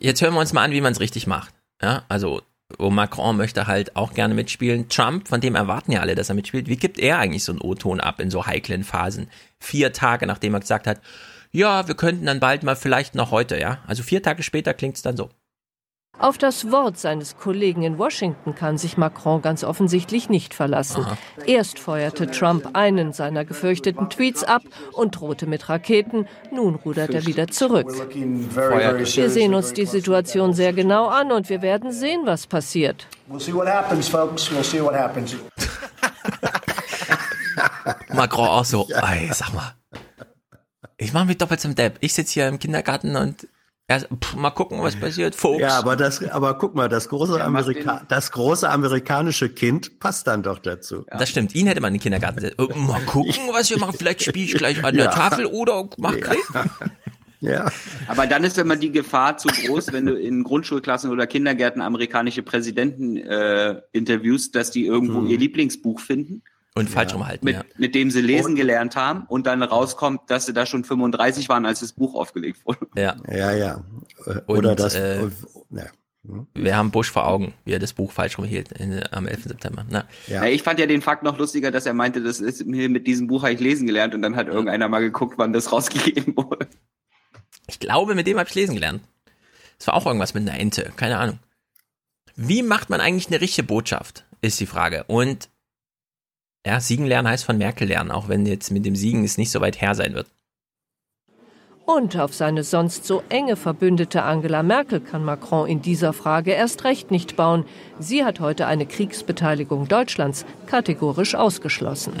Jetzt 0.00 0.22
hören 0.22 0.34
wir 0.34 0.40
uns 0.40 0.52
mal 0.52 0.64
an, 0.64 0.72
wie 0.72 0.80
man 0.80 0.92
es 0.92 1.00
richtig 1.00 1.26
macht. 1.26 1.54
Ja, 1.80 2.04
also 2.08 2.42
wo 2.78 2.90
Macron 2.90 3.36
möchte 3.36 3.66
halt 3.66 3.96
auch 3.96 4.14
gerne 4.14 4.34
mitspielen. 4.34 4.88
Trump, 4.88 5.28
von 5.28 5.40
dem 5.40 5.54
erwarten 5.54 5.92
ja 5.92 6.00
alle, 6.00 6.14
dass 6.14 6.28
er 6.28 6.34
mitspielt. 6.34 6.68
Wie 6.68 6.76
gibt 6.76 6.98
er 6.98 7.18
eigentlich 7.18 7.44
so 7.44 7.52
einen 7.52 7.60
O-Ton 7.60 8.00
ab 8.00 8.20
in 8.20 8.30
so 8.30 8.46
heiklen 8.46 8.84
Phasen? 8.84 9.28
Vier 9.58 9.92
Tage, 9.92 10.26
nachdem 10.26 10.54
er 10.54 10.60
gesagt 10.60 10.86
hat, 10.86 11.00
ja, 11.52 11.88
wir 11.88 11.96
könnten 11.96 12.26
dann 12.26 12.38
bald 12.38 12.62
mal 12.62 12.76
vielleicht 12.76 13.14
noch 13.14 13.32
heute, 13.32 13.58
ja. 13.58 13.78
Also 13.86 14.02
vier 14.02 14.22
Tage 14.22 14.42
später 14.42 14.72
klingt 14.72 14.96
es 14.96 15.02
dann 15.02 15.16
so. 15.16 15.30
Auf 16.20 16.36
das 16.36 16.70
Wort 16.70 16.98
seines 16.98 17.38
Kollegen 17.38 17.82
in 17.82 17.96
Washington 17.96 18.54
kann 18.54 18.76
sich 18.76 18.98
Macron 18.98 19.40
ganz 19.40 19.64
offensichtlich 19.64 20.28
nicht 20.28 20.52
verlassen. 20.52 21.06
Erst 21.46 21.78
feuerte 21.78 22.30
Trump 22.30 22.68
einen 22.74 23.14
seiner 23.14 23.46
gefürchteten 23.46 24.10
Tweets 24.10 24.44
ab 24.44 24.60
und 24.92 25.18
drohte 25.18 25.46
mit 25.46 25.70
Raketen. 25.70 26.28
Nun 26.52 26.74
rudert 26.74 27.14
er 27.14 27.24
wieder 27.24 27.46
zurück. 27.48 27.88
Wir 28.14 29.30
sehen 29.30 29.54
uns 29.54 29.72
die 29.72 29.86
Situation 29.86 30.52
sehr 30.52 30.74
genau 30.74 31.08
an 31.08 31.32
und 31.32 31.48
wir 31.48 31.62
werden 31.62 31.90
sehen, 31.90 32.20
was 32.26 32.46
passiert. 32.46 33.06
We'll 33.30 33.40
see 33.40 33.54
what 33.54 33.66
happens, 33.66 34.06
folks. 34.06 34.50
We'll 34.50 34.62
see 34.62 34.82
what 34.82 34.94
happens. 34.94 35.36
Macron 38.12 38.46
auch 38.46 38.66
so, 38.66 38.86
ey, 38.90 39.30
sag 39.32 39.54
mal. 39.54 39.74
Ich 40.98 41.14
mache 41.14 41.24
mich 41.24 41.38
doppelt 41.38 41.60
zum 41.60 41.74
Depp. 41.74 41.96
Ich 42.00 42.12
sitze 42.12 42.34
hier 42.34 42.48
im 42.48 42.58
Kindergarten 42.58 43.16
und 43.16 43.46
Erst, 43.90 44.06
pff, 44.22 44.36
mal 44.36 44.50
gucken, 44.50 44.80
was 44.80 44.94
passiert, 44.94 45.34
Folks. 45.34 45.62
Ja, 45.62 45.76
aber 45.76 45.96
das, 45.96 46.22
aber 46.30 46.54
guck 46.58 46.76
mal, 46.76 46.88
das 46.88 47.08
große, 47.08 47.42
Amerika 47.42 48.02
das 48.06 48.30
große 48.30 48.70
amerikanische 48.70 49.48
Kind 49.48 49.98
passt 49.98 50.28
dann 50.28 50.44
doch 50.44 50.60
dazu. 50.60 51.04
Das 51.10 51.28
stimmt. 51.28 51.56
Ihn 51.56 51.66
hätte 51.66 51.80
man 51.80 51.88
in 51.88 51.94
den 51.98 52.02
Kindergarten. 52.04 52.44
Äh, 52.44 52.52
Mal 52.76 53.00
gucken, 53.00 53.34
was 53.52 53.68
wir 53.68 53.80
machen. 53.80 53.96
Vielleicht 53.98 54.22
spiele 54.22 54.44
ich 54.44 54.54
gleich 54.54 54.84
an 54.84 54.94
der 54.94 55.06
Ja. 55.06 55.10
Tafel 55.10 55.44
oder 55.44 55.88
mach 55.98 56.16
Krieg. 56.16 56.38
Ja. 57.40 57.72
Aber 58.06 58.26
dann 58.26 58.44
ist 58.44 58.58
immer 58.58 58.76
die 58.76 58.92
Gefahr 58.92 59.38
zu 59.38 59.48
groß, 59.48 59.92
wenn 59.94 60.04
du 60.04 60.14
in 60.14 60.44
Grundschulklassen 60.44 61.10
oder 61.10 61.26
Kindergärten 61.26 61.80
amerikanische 61.80 62.42
Präsidenten 62.42 63.16
äh, 63.16 63.80
interviewst, 63.92 64.54
dass 64.54 64.70
die 64.70 64.84
irgendwo 64.84 65.22
ihr 65.22 65.38
Lieblingsbuch 65.38 66.00
finden. 66.00 66.42
Und 66.76 66.88
falsch 66.88 67.12
rumhalten, 67.14 67.44
mit, 67.44 67.56
ja. 67.56 67.64
mit 67.78 67.94
dem 67.96 68.10
sie 68.12 68.20
lesen 68.20 68.54
gelernt 68.54 68.94
haben 68.94 69.24
und 69.26 69.46
dann 69.46 69.62
rauskommt, 69.62 70.20
dass 70.30 70.46
sie 70.46 70.52
da 70.52 70.66
schon 70.66 70.84
35 70.84 71.48
waren, 71.48 71.66
als 71.66 71.80
das 71.80 71.92
Buch 71.92 72.14
aufgelegt 72.14 72.64
wurde. 72.64 72.86
Ja. 72.96 73.16
Ja, 73.28 73.52
ja. 73.52 73.84
Oder 74.46 74.70
Und, 74.70 74.80
das. 74.80 74.94
äh, 74.94 75.28
ja. 75.70 75.86
Wir 76.54 76.76
haben 76.76 76.90
Bush 76.90 77.10
vor 77.10 77.26
Augen, 77.26 77.54
wie 77.64 77.72
er 77.72 77.78
das 77.78 77.94
Buch 77.94 78.12
falsch 78.12 78.36
rumhielt 78.38 78.72
in, 78.72 79.02
am 79.10 79.26
11. 79.26 79.44
September. 79.44 79.84
Na, 79.88 80.04
Ja. 80.28 80.44
ich 80.44 80.62
fand 80.62 80.78
ja 80.78 80.86
den 80.86 81.00
Fakt 81.02 81.22
noch 81.22 81.38
lustiger, 81.38 81.70
dass 81.70 81.86
er 81.86 81.94
meinte, 81.94 82.22
das 82.22 82.40
ist 82.40 82.64
mir 82.66 82.88
mit 82.90 83.06
diesem 83.06 83.26
Buch 83.26 83.42
habe 83.42 83.52
ich 83.54 83.60
lesen 83.60 83.86
gelernt 83.86 84.14
und 84.14 84.22
dann 84.22 84.36
hat 84.36 84.46
irgendeiner 84.46 84.88
mal 84.88 85.00
geguckt, 85.00 85.38
wann 85.38 85.52
das 85.52 85.72
rausgegeben 85.72 86.36
wurde. 86.36 86.68
Ich 87.66 87.80
glaube, 87.80 88.14
mit 88.14 88.26
dem 88.26 88.38
habe 88.38 88.48
ich 88.48 88.54
lesen 88.54 88.74
gelernt. 88.74 89.02
Es 89.78 89.86
war 89.86 89.94
auch 89.94 90.04
irgendwas 90.06 90.34
mit 90.34 90.46
einer 90.48 90.60
Ente, 90.60 90.92
keine 90.96 91.18
Ahnung. 91.18 91.38
Wie 92.36 92.62
macht 92.62 92.90
man 92.90 93.00
eigentlich 93.00 93.28
eine 93.28 93.40
richtige 93.40 93.66
Botschaft, 93.66 94.24
ist 94.40 94.60
die 94.60 94.66
Frage. 94.66 95.04
Und 95.08 95.48
ja, 96.66 96.80
Siegen 96.80 97.06
lernen 97.06 97.28
heißt 97.28 97.44
von 97.44 97.58
Merkel 97.58 97.88
lernen, 97.88 98.10
auch 98.10 98.28
wenn 98.28 98.46
jetzt 98.46 98.70
mit 98.70 98.84
dem 98.84 98.96
Siegen 98.96 99.24
es 99.24 99.38
nicht 99.38 99.50
so 99.50 99.60
weit 99.60 99.80
her 99.80 99.94
sein 99.94 100.14
wird. 100.14 100.26
Und 101.86 102.16
auf 102.16 102.32
seine 102.34 102.62
sonst 102.62 103.04
so 103.04 103.22
enge 103.30 103.56
Verbündete 103.56 104.22
Angela 104.22 104.62
Merkel 104.62 105.00
kann 105.00 105.24
Macron 105.24 105.68
in 105.68 105.82
dieser 105.82 106.12
Frage 106.12 106.52
erst 106.52 106.84
recht 106.84 107.10
nicht 107.10 107.34
bauen. 107.34 107.64
Sie 107.98 108.24
hat 108.24 108.38
heute 108.38 108.66
eine 108.66 108.86
Kriegsbeteiligung 108.86 109.88
Deutschlands 109.88 110.44
kategorisch 110.66 111.34
ausgeschlossen. 111.34 112.12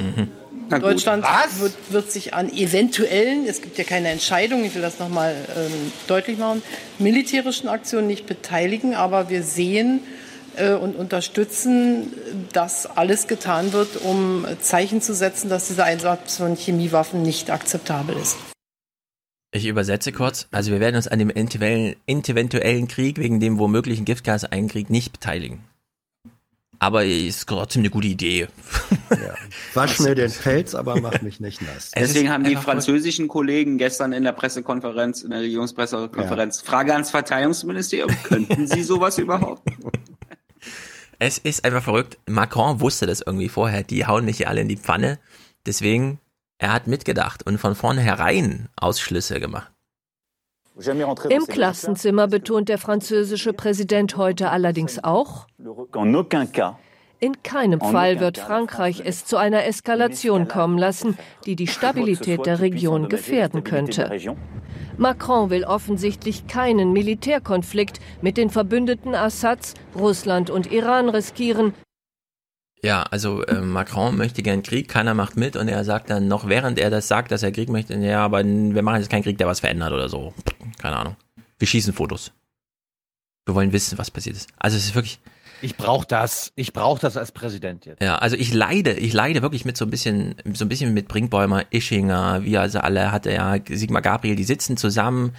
Deutschland 0.78 1.24
wird, 1.58 1.74
wird 1.90 2.10
sich 2.10 2.34
an 2.34 2.50
eventuellen, 2.52 3.46
es 3.46 3.60
gibt 3.60 3.78
ja 3.78 3.84
keine 3.84 4.08
Entscheidung, 4.08 4.64
ich 4.64 4.74
will 4.74 4.82
das 4.82 4.98
nochmal 4.98 5.34
ähm, 5.56 5.92
deutlich 6.06 6.38
machen, 6.38 6.62
militärischen 6.98 7.68
Aktionen 7.68 8.06
nicht 8.06 8.26
beteiligen, 8.26 8.94
aber 8.94 9.30
wir 9.30 9.42
sehen 9.42 10.00
und 10.80 10.96
unterstützen, 10.96 12.12
dass 12.52 12.86
alles 12.86 13.26
getan 13.26 13.72
wird, 13.72 14.02
um 14.02 14.46
Zeichen 14.60 15.00
zu 15.00 15.14
setzen, 15.14 15.48
dass 15.48 15.68
dieser 15.68 15.84
Einsatz 15.84 16.38
von 16.38 16.56
Chemiewaffen 16.56 17.22
nicht 17.22 17.50
akzeptabel 17.50 18.16
ist. 18.16 18.36
Ich 19.52 19.66
übersetze 19.66 20.12
kurz. 20.12 20.46
Also 20.52 20.70
wir 20.70 20.78
werden 20.78 20.96
uns 20.96 21.08
an 21.08 21.18
dem 21.18 21.30
eventuellen, 21.30 22.88
Krieg 22.88 23.18
wegen 23.18 23.40
dem 23.40 23.58
womöglichen 23.58 24.04
Giftgaseinkrieg 24.04 24.90
nicht 24.90 25.12
beteiligen. 25.12 25.64
Aber 26.82 27.04
ist 27.04 27.46
trotzdem 27.46 27.82
eine 27.82 27.90
gute 27.90 28.06
Idee. 28.06 28.48
Wasch 29.74 30.00
mir 30.00 30.14
den 30.14 30.32
Pelz, 30.32 30.74
aber 30.74 30.98
mach 30.98 31.20
mich 31.20 31.38
nicht 31.38 31.60
nass. 31.60 31.90
Deswegen 31.94 32.30
haben 32.30 32.44
die 32.44 32.56
französischen 32.56 33.28
Kollegen 33.28 33.76
gestern 33.76 34.12
in 34.12 34.24
der 34.24 34.32
Pressekonferenz, 34.32 35.22
in 35.22 35.30
der 35.30 35.40
Regierungspressekonferenz, 35.40 36.62
Frage 36.62 36.94
ans 36.94 37.10
Verteidigungsministerium, 37.10 38.10
könnten 38.22 38.66
Sie 38.66 38.82
sowas 38.82 39.18
überhaupt? 39.18 39.62
Es 41.22 41.36
ist 41.36 41.66
einfach 41.66 41.82
verrückt. 41.82 42.18
Macron 42.26 42.80
wusste 42.80 43.06
das 43.06 43.20
irgendwie 43.20 43.50
vorher. 43.50 43.82
Die 43.82 44.06
hauen 44.06 44.24
mich 44.24 44.38
hier 44.38 44.48
alle 44.48 44.62
in 44.62 44.68
die 44.68 44.78
Pfanne. 44.78 45.18
Deswegen, 45.66 46.18
er 46.56 46.72
hat 46.72 46.86
mitgedacht 46.86 47.46
und 47.46 47.58
von 47.58 47.74
vornherein 47.74 48.70
Ausschlüsse 48.74 49.38
gemacht. 49.38 49.70
Im 51.28 51.46
Klassenzimmer 51.46 52.26
betont 52.26 52.70
der 52.70 52.78
französische 52.78 53.52
Präsident 53.52 54.16
heute 54.16 54.48
allerdings 54.50 55.04
auch, 55.04 55.46
in 57.20 57.42
keinem 57.42 57.80
Fall 57.80 58.18
wird 58.18 58.38
Frankreich 58.38 59.02
es 59.04 59.24
zu 59.24 59.36
einer 59.36 59.66
Eskalation 59.66 60.48
kommen 60.48 60.78
lassen, 60.78 61.18
die 61.46 61.54
die 61.54 61.66
Stabilität 61.66 62.46
der 62.46 62.60
Region 62.60 63.08
gefährden 63.08 63.62
könnte. 63.62 64.10
Macron 64.96 65.50
will 65.50 65.64
offensichtlich 65.64 66.46
keinen 66.46 66.92
Militärkonflikt 66.92 68.00
mit 68.22 68.36
den 68.36 68.50
Verbündeten 68.50 69.14
Assads, 69.14 69.74
Russland 69.94 70.50
und 70.50 70.72
Iran 70.72 71.08
riskieren, 71.08 71.74
Ja, 72.82 73.02
also 73.02 73.42
äh, 73.44 73.60
Macron 73.60 74.16
möchte 74.16 74.42
gern 74.42 74.62
Krieg, 74.62 74.88
keiner 74.88 75.12
macht 75.12 75.36
mit 75.36 75.56
und 75.56 75.68
er 75.68 75.84
sagt 75.84 76.08
dann 76.08 76.28
noch, 76.28 76.48
während 76.48 76.78
er 76.78 76.88
das 76.88 77.08
sagt, 77.08 77.30
dass 77.30 77.42
er 77.42 77.52
Krieg 77.52 77.68
möchte, 77.68 77.94
ja, 77.94 78.24
aber 78.24 78.42
wir 78.42 78.82
machen 78.82 79.00
jetzt 79.00 79.10
keinen 79.10 79.22
Krieg, 79.22 79.36
der 79.36 79.46
was 79.46 79.60
verändert 79.60 79.92
oder 79.92 80.08
so. 80.08 80.32
Keine 80.78 80.96
Ahnung. 80.96 81.16
Wir 81.58 81.68
schießen 81.68 81.92
Fotos. 81.92 82.32
Wir 83.44 83.54
wollen 83.54 83.72
wissen, 83.72 83.98
was 83.98 84.10
passiert 84.10 84.36
ist. 84.36 84.48
Also 84.58 84.78
es 84.78 84.86
ist 84.86 84.94
wirklich, 84.94 85.20
Ich 85.62 85.76
brauche 85.76 86.06
das. 86.06 86.52
Ich 86.56 86.72
brauche 86.72 87.00
das 87.00 87.16
als 87.16 87.32
Präsident 87.32 87.86
jetzt. 87.86 88.02
Ja, 88.02 88.16
also 88.16 88.36
ich 88.36 88.52
leide, 88.52 88.92
ich 88.92 89.12
leide 89.12 89.42
wirklich 89.42 89.64
mit 89.64 89.76
so 89.76 89.84
ein 89.84 89.90
bisschen, 89.90 90.34
so 90.52 90.64
ein 90.64 90.68
bisschen 90.68 90.94
mit 90.94 91.08
Brinkbäumer, 91.08 91.64
Ischinger, 91.70 92.44
wie 92.44 92.56
also 92.58 92.80
alle 92.80 93.12
hatte 93.12 93.32
ja 93.32 93.56
Sigmar 93.68 94.02
Gabriel, 94.02 94.36
die 94.36 94.44
sitzen 94.44 94.76
zusammen, 94.76 95.34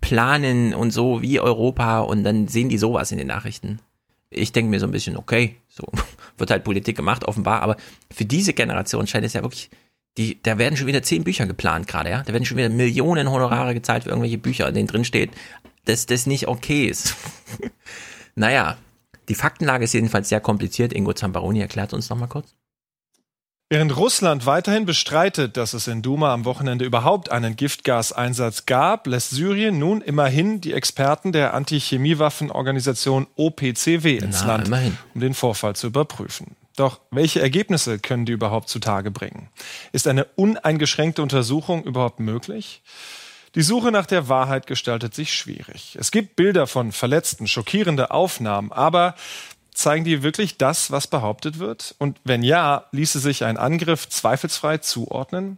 planen 0.00 0.74
und 0.74 0.90
so 0.90 1.22
wie 1.22 1.40
Europa 1.40 2.00
und 2.00 2.24
dann 2.24 2.48
sehen 2.48 2.68
die 2.68 2.78
sowas 2.78 3.12
in 3.12 3.18
den 3.18 3.28
Nachrichten. 3.28 3.80
Ich 4.30 4.52
denke 4.52 4.70
mir 4.70 4.80
so 4.80 4.86
ein 4.86 4.92
bisschen, 4.92 5.16
okay, 5.16 5.56
so 5.68 5.86
wird 6.38 6.50
halt 6.50 6.64
Politik 6.64 6.96
gemacht, 6.96 7.24
offenbar, 7.24 7.62
aber 7.62 7.76
für 8.12 8.24
diese 8.24 8.52
Generation 8.52 9.06
scheint 9.06 9.24
es 9.24 9.32
ja 9.32 9.42
wirklich, 9.42 9.70
die, 10.18 10.42
da 10.42 10.58
werden 10.58 10.76
schon 10.76 10.86
wieder 10.86 11.02
zehn 11.02 11.24
Bücher 11.24 11.46
geplant 11.46 11.86
gerade, 11.86 12.10
ja. 12.10 12.22
Da 12.22 12.32
werden 12.32 12.44
schon 12.44 12.56
wieder 12.56 12.68
Millionen 12.68 13.30
Honorare 13.30 13.74
gezahlt 13.74 14.04
für 14.04 14.10
irgendwelche 14.10 14.38
Bücher, 14.38 14.68
in 14.68 14.74
denen 14.74 14.88
drin 14.88 15.04
steht, 15.04 15.30
dass 15.84 16.06
das 16.06 16.26
nicht 16.26 16.48
okay 16.48 16.86
ist. 16.86 17.14
naja, 18.34 18.76
die 19.28 19.34
Faktenlage 19.34 19.84
ist 19.84 19.92
jedenfalls 19.92 20.28
sehr 20.28 20.40
kompliziert. 20.40 20.92
Ingo 20.92 21.12
Zambaroni 21.12 21.60
erklärt 21.60 21.92
uns 21.92 22.08
nochmal 22.10 22.28
kurz. 22.28 22.54
Während 23.68 23.96
Russland 23.96 24.46
weiterhin 24.46 24.86
bestreitet, 24.86 25.56
dass 25.56 25.74
es 25.74 25.88
in 25.88 26.00
Duma 26.00 26.32
am 26.32 26.44
Wochenende 26.44 26.84
überhaupt 26.84 27.32
einen 27.32 27.56
Giftgaseinsatz 27.56 28.64
gab, 28.66 29.08
lässt 29.08 29.30
Syrien 29.30 29.80
nun 29.80 30.02
immerhin 30.02 30.60
die 30.60 30.72
Experten 30.72 31.32
der 31.32 31.52
Antichemiewaffenorganisation 31.52 33.26
OPCW 33.34 34.18
ins 34.18 34.42
Na, 34.42 34.46
Land, 34.46 34.68
immerhin. 34.68 34.96
um 35.14 35.20
den 35.20 35.34
Vorfall 35.34 35.74
zu 35.74 35.88
überprüfen. 35.88 36.54
Doch 36.76 37.00
welche 37.10 37.40
Ergebnisse 37.40 37.98
können 37.98 38.24
die 38.24 38.32
überhaupt 38.32 38.68
zutage 38.68 39.10
bringen? 39.10 39.48
Ist 39.90 40.06
eine 40.06 40.26
uneingeschränkte 40.36 41.22
Untersuchung 41.22 41.82
überhaupt 41.82 42.20
möglich? 42.20 42.82
Die 43.56 43.62
Suche 43.62 43.90
nach 43.90 44.04
der 44.04 44.28
Wahrheit 44.28 44.66
gestaltet 44.66 45.14
sich 45.14 45.32
schwierig. 45.32 45.96
Es 45.98 46.10
gibt 46.10 46.36
Bilder 46.36 46.66
von 46.66 46.92
Verletzten, 46.92 47.48
schockierende 47.48 48.10
Aufnahmen, 48.10 48.70
aber 48.70 49.14
zeigen 49.72 50.04
die 50.04 50.22
wirklich 50.22 50.58
das, 50.58 50.90
was 50.90 51.06
behauptet 51.06 51.58
wird? 51.58 51.94
Und 51.98 52.20
wenn 52.22 52.42
ja, 52.42 52.84
ließe 52.92 53.18
sich 53.18 53.44
ein 53.44 53.56
Angriff 53.56 54.10
zweifelsfrei 54.10 54.78
zuordnen? 54.78 55.56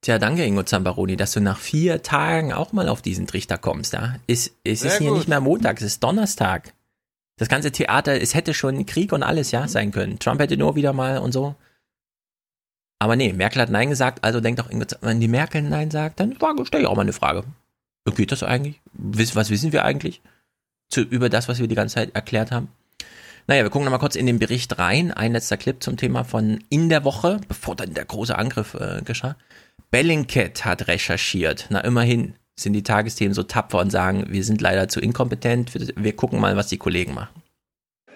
Tja, 0.00 0.18
danke 0.18 0.44
Ingo 0.46 0.62
Zambaroni, 0.62 1.16
dass 1.16 1.32
du 1.32 1.40
nach 1.40 1.58
vier 1.58 2.02
Tagen 2.02 2.54
auch 2.54 2.72
mal 2.72 2.88
auf 2.88 3.02
diesen 3.02 3.26
Trichter 3.26 3.58
kommst. 3.58 3.92
Ja? 3.92 4.16
Es, 4.26 4.50
es 4.64 4.82
ist 4.82 4.96
hier 4.96 5.12
nicht 5.12 5.28
mehr 5.28 5.40
Montag, 5.40 5.76
es 5.76 5.84
ist 5.84 6.02
Donnerstag. 6.02 6.72
Das 7.36 7.48
ganze 7.48 7.70
Theater, 7.70 8.18
es 8.18 8.34
hätte 8.34 8.54
schon 8.54 8.86
Krieg 8.86 9.12
und 9.12 9.22
alles, 9.22 9.50
ja, 9.50 9.68
sein 9.68 9.92
können. 9.92 10.18
Trump 10.18 10.40
hätte 10.40 10.56
nur 10.56 10.74
wieder 10.74 10.94
mal 10.94 11.18
und 11.18 11.32
so. 11.32 11.54
Aber 13.02 13.16
nee, 13.16 13.32
Merkel 13.32 13.62
hat 13.62 13.70
Nein 13.70 13.88
gesagt, 13.88 14.22
also 14.22 14.40
denkt 14.40 14.60
Zam- 14.60 14.98
wenn 15.00 15.20
die 15.20 15.26
Merkel 15.28 15.62
Nein 15.62 15.90
sagt, 15.90 16.20
dann 16.20 16.36
stelle 16.64 16.82
ich 16.82 16.88
auch 16.88 16.94
mal 16.96 17.02
eine 17.02 17.12
Frage. 17.12 17.44
Geht 18.14 18.30
das 18.30 18.42
eigentlich? 18.42 18.80
Was 18.92 19.50
wissen 19.50 19.72
wir 19.72 19.84
eigentlich 19.84 20.20
zu, 20.88 21.00
über 21.00 21.28
das, 21.28 21.48
was 21.48 21.58
wir 21.58 21.66
die 21.68 21.74
ganze 21.74 21.94
Zeit 21.94 22.14
erklärt 22.14 22.50
haben? 22.52 22.68
Naja, 23.46 23.62
wir 23.62 23.70
gucken 23.70 23.84
nochmal 23.84 24.00
kurz 24.00 24.16
in 24.16 24.26
den 24.26 24.38
Bericht 24.38 24.78
rein. 24.78 25.12
Ein 25.12 25.32
letzter 25.32 25.56
Clip 25.56 25.82
zum 25.82 25.96
Thema 25.96 26.24
von 26.24 26.62
in 26.68 26.88
der 26.88 27.04
Woche, 27.04 27.40
bevor 27.48 27.74
dann 27.74 27.94
der 27.94 28.04
große 28.04 28.36
Angriff 28.36 28.74
äh, 28.74 29.00
geschah. 29.02 29.36
Bellingcat 29.90 30.64
hat 30.64 30.86
recherchiert. 30.88 31.66
Na, 31.70 31.80
immerhin 31.80 32.34
sind 32.58 32.74
die 32.74 32.82
Tagesthemen 32.82 33.32
so 33.34 33.42
tapfer 33.42 33.78
und 33.78 33.90
sagen, 33.90 34.26
wir 34.28 34.44
sind 34.44 34.60
leider 34.60 34.88
zu 34.88 35.00
inkompetent. 35.00 35.72
Wir 35.96 36.14
gucken 36.14 36.38
mal, 36.38 36.56
was 36.56 36.68
die 36.68 36.78
Kollegen 36.78 37.14
machen. 37.14 37.39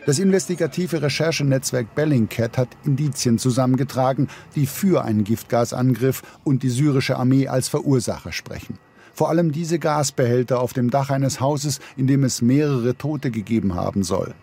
Das 0.06 0.18
investigative 0.18 1.00
Recherchenetzwerk 1.00 1.94
Bellingcat 1.94 2.58
hat 2.58 2.68
Indizien 2.84 3.38
zusammengetragen, 3.38 4.28
die 4.54 4.66
für 4.66 5.02
einen 5.02 5.24
Giftgasangriff 5.24 6.22
und 6.44 6.62
die 6.62 6.68
syrische 6.68 7.16
Armee 7.16 7.48
als 7.48 7.68
Verursacher 7.68 8.32
sprechen. 8.32 8.78
Vor 9.14 9.30
allem 9.30 9.50
diese 9.50 9.78
Gasbehälter 9.78 10.60
auf 10.60 10.74
dem 10.74 10.90
Dach 10.90 11.08
eines 11.08 11.40
Hauses, 11.40 11.80
in 11.96 12.06
dem 12.06 12.24
es 12.24 12.42
mehrere 12.42 12.96
Tote 12.96 13.30
gegeben 13.30 13.76
haben 13.76 14.02
soll. 14.02 14.34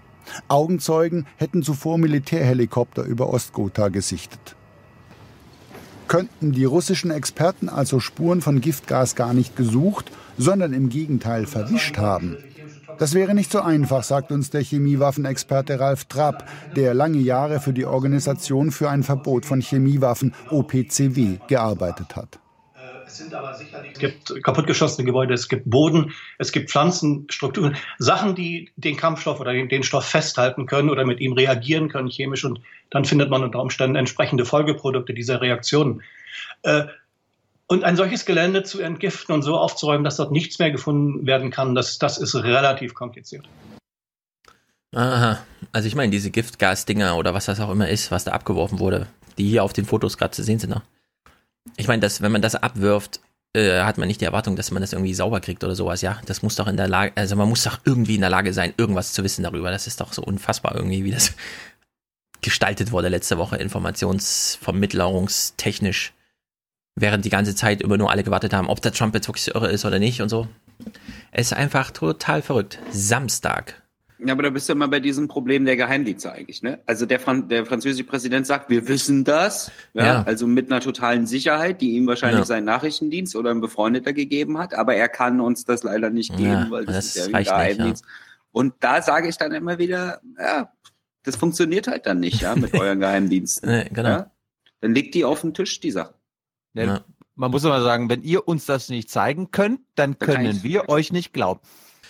Augenzeugen 0.47 1.27
hätten 1.35 1.61
zuvor 1.61 1.97
Militärhelikopter 1.99 3.03
über 3.03 3.29
Ostghouta 3.29 3.89
gesichtet. 3.89 4.55
Könnten 6.07 6.51
die 6.53 6.65
russischen 6.65 7.11
Experten 7.11 7.69
also 7.69 7.99
Spuren 7.99 8.41
von 8.41 8.61
Giftgas 8.61 9.15
gar 9.15 9.33
nicht 9.33 9.55
gesucht, 9.55 10.11
sondern 10.37 10.73
im 10.73 10.89
Gegenteil 10.89 11.45
verwischt 11.45 11.97
haben? 11.97 12.37
Das 13.01 13.15
wäre 13.15 13.33
nicht 13.33 13.51
so 13.51 13.61
einfach, 13.61 14.03
sagt 14.03 14.31
uns 14.31 14.51
der 14.51 14.61
Chemiewaffenexperte 14.61 15.79
Ralf 15.79 16.05
Trapp, 16.05 16.47
der 16.75 16.93
lange 16.93 17.17
Jahre 17.17 17.59
für 17.59 17.73
die 17.73 17.85
Organisation 17.85 18.69
für 18.69 18.91
ein 18.91 19.01
Verbot 19.01 19.43
von 19.43 19.59
Chemiewaffen 19.59 20.35
OPCW 20.51 21.39
gearbeitet 21.47 22.15
hat. 22.15 22.37
Es 23.07 23.97
gibt 23.97 24.43
kaputtgeschossene 24.43 25.03
Gebäude, 25.03 25.33
es 25.33 25.49
gibt 25.49 25.67
Boden, 25.67 26.13
es 26.37 26.51
gibt 26.51 26.69
Pflanzenstrukturen, 26.69 27.75
Sachen, 27.97 28.35
die 28.35 28.69
den 28.75 28.97
Kampfstoff 28.97 29.39
oder 29.39 29.51
den, 29.51 29.67
den 29.67 29.81
Stoff 29.81 30.05
festhalten 30.05 30.67
können 30.67 30.91
oder 30.91 31.03
mit 31.03 31.21
ihm 31.21 31.33
reagieren 31.33 31.89
können 31.89 32.07
chemisch 32.07 32.45
und 32.45 32.61
dann 32.91 33.03
findet 33.03 33.31
man 33.31 33.41
unter 33.41 33.61
Umständen 33.61 33.95
entsprechende 33.95 34.45
Folgeprodukte 34.45 35.15
dieser 35.15 35.41
Reaktionen. 35.41 36.03
Äh, 36.61 36.83
und 37.71 37.85
ein 37.85 37.95
solches 37.95 38.25
Gelände 38.25 38.63
zu 38.63 38.81
entgiften 38.81 39.33
und 39.33 39.43
so 39.43 39.57
aufzuräumen, 39.57 40.03
dass 40.03 40.17
dort 40.17 40.33
nichts 40.33 40.59
mehr 40.59 40.71
gefunden 40.71 41.25
werden 41.25 41.51
kann, 41.51 41.73
das, 41.73 41.99
das 41.99 42.17
ist 42.17 42.35
relativ 42.35 42.93
kompliziert. 42.93 43.47
Aha, 44.93 45.39
also 45.71 45.87
ich 45.87 45.95
meine, 45.95 46.11
diese 46.11 46.31
Giftgasdinger 46.31 47.15
oder 47.15 47.33
was 47.33 47.45
das 47.45 47.61
auch 47.61 47.71
immer 47.71 47.87
ist, 47.87 48.11
was 48.11 48.25
da 48.25 48.33
abgeworfen 48.33 48.79
wurde, 48.79 49.07
die 49.37 49.47
hier 49.47 49.63
auf 49.63 49.71
den 49.71 49.85
Fotos 49.85 50.17
gerade 50.17 50.31
zu 50.31 50.43
sehen 50.43 50.59
sind. 50.59 50.71
Ne? 50.71 50.81
Ich 51.77 51.87
meine, 51.87 52.01
dass, 52.01 52.21
wenn 52.21 52.33
man 52.33 52.41
das 52.41 52.55
abwirft, 52.55 53.21
äh, 53.53 53.83
hat 53.83 53.97
man 53.97 54.09
nicht 54.09 54.19
die 54.19 54.25
Erwartung, 54.25 54.57
dass 54.57 54.71
man 54.71 54.81
das 54.81 54.91
irgendwie 54.91 55.13
sauber 55.13 55.39
kriegt 55.39 55.63
oder 55.63 55.75
sowas, 55.75 56.01
ja. 56.01 56.19
Das 56.25 56.41
muss 56.41 56.57
doch 56.57 56.67
in 56.67 56.75
der 56.75 56.89
Lage, 56.89 57.13
also 57.15 57.37
man 57.37 57.47
muss 57.47 57.63
doch 57.63 57.79
irgendwie 57.85 58.15
in 58.15 58.21
der 58.21 58.29
Lage 58.29 58.51
sein, 58.51 58.73
irgendwas 58.75 59.13
zu 59.13 59.23
wissen 59.23 59.43
darüber. 59.43 59.71
Das 59.71 59.87
ist 59.87 60.01
doch 60.01 60.11
so 60.11 60.23
unfassbar 60.23 60.75
irgendwie, 60.75 61.05
wie 61.05 61.11
das 61.11 61.35
gestaltet 62.41 62.91
wurde 62.91 63.07
letzte 63.07 63.37
Woche, 63.37 63.55
informationsvermittlerungstechnisch 63.55 66.11
während 66.95 67.25
die 67.25 67.29
ganze 67.29 67.55
Zeit 67.55 67.81
immer 67.81 67.97
nur 67.97 68.11
alle 68.11 68.23
gewartet 68.23 68.53
haben, 68.53 68.69
ob 68.69 68.81
der 68.81 68.91
Trump 68.91 69.13
jetzt 69.15 69.27
wirklich 69.27 69.53
irre 69.53 69.71
ist 69.71 69.85
oder 69.85 69.99
nicht 69.99 70.21
und 70.21 70.29
so. 70.29 70.47
Es 71.31 71.47
ist 71.47 71.53
einfach 71.53 71.91
total 71.91 72.41
verrückt. 72.41 72.79
Samstag. 72.91 73.81
Ja, 74.23 74.33
aber 74.33 74.43
da 74.43 74.49
bist 74.51 74.69
du 74.69 74.73
immer 74.73 74.87
bei 74.87 74.99
diesem 74.99 75.27
Problem 75.27 75.65
der 75.65 75.75
Geheimdienste 75.75 76.31
eigentlich, 76.31 76.61
ne? 76.61 76.79
Also 76.85 77.07
der, 77.07 77.19
Fran 77.19 77.49
der 77.49 77.65
französische 77.65 78.03
Präsident 78.03 78.45
sagt, 78.45 78.69
wir 78.69 78.87
wissen 78.87 79.23
das, 79.23 79.71
ja? 79.93 80.05
ja. 80.05 80.23
also 80.23 80.45
mit 80.45 80.71
einer 80.71 80.79
totalen 80.79 81.25
Sicherheit, 81.25 81.81
die 81.81 81.93
ihm 81.93 82.05
wahrscheinlich 82.05 82.41
ja. 82.41 82.45
sein 82.45 82.63
Nachrichtendienst 82.63 83.35
oder 83.35 83.49
ein 83.49 83.61
Befreundeter 83.61 84.13
gegeben 84.13 84.59
hat, 84.59 84.75
aber 84.75 84.95
er 84.95 85.09
kann 85.09 85.39
uns 85.41 85.65
das 85.65 85.81
leider 85.81 86.11
nicht 86.11 86.37
geben, 86.37 86.51
ja, 86.51 86.67
weil 86.69 86.85
das, 86.85 86.95
das, 86.95 87.05
ist 87.07 87.15
ja 87.15 87.35
ein 87.35 87.43
Geheimdienst. 87.43 88.03
Nicht, 88.03 88.13
und 88.51 88.75
da 88.81 89.01
sage 89.01 89.27
ich 89.27 89.37
dann 89.37 89.53
immer 89.53 89.79
wieder, 89.79 90.21
ja, 90.37 90.71
das 91.23 91.35
funktioniert 91.35 91.87
halt 91.87 92.05
dann 92.05 92.19
nicht, 92.19 92.41
ja, 92.41 92.55
mit 92.55 92.73
euren 92.79 92.99
Geheimdiensten. 92.99 93.67
Nee, 93.67 93.89
genau. 93.91 94.25
Dann 94.81 94.93
legt 94.93 95.15
die 95.15 95.25
auf 95.25 95.41
den 95.41 95.55
Tisch, 95.55 95.79
die 95.79 95.91
Sache. 95.91 96.13
Ja, 96.73 96.83
ja. 96.83 97.01
Man 97.35 97.51
muss 97.51 97.65
aber 97.65 97.81
sagen, 97.81 98.09
wenn 98.09 98.23
ihr 98.23 98.47
uns 98.47 98.65
das 98.65 98.89
nicht 98.89 99.09
zeigen 99.09 99.51
könnt, 99.51 99.81
dann 99.95 100.19
können 100.19 100.63
wir 100.63 100.89
euch 100.89 101.11
nicht 101.11 101.33
glauben. 101.33 101.61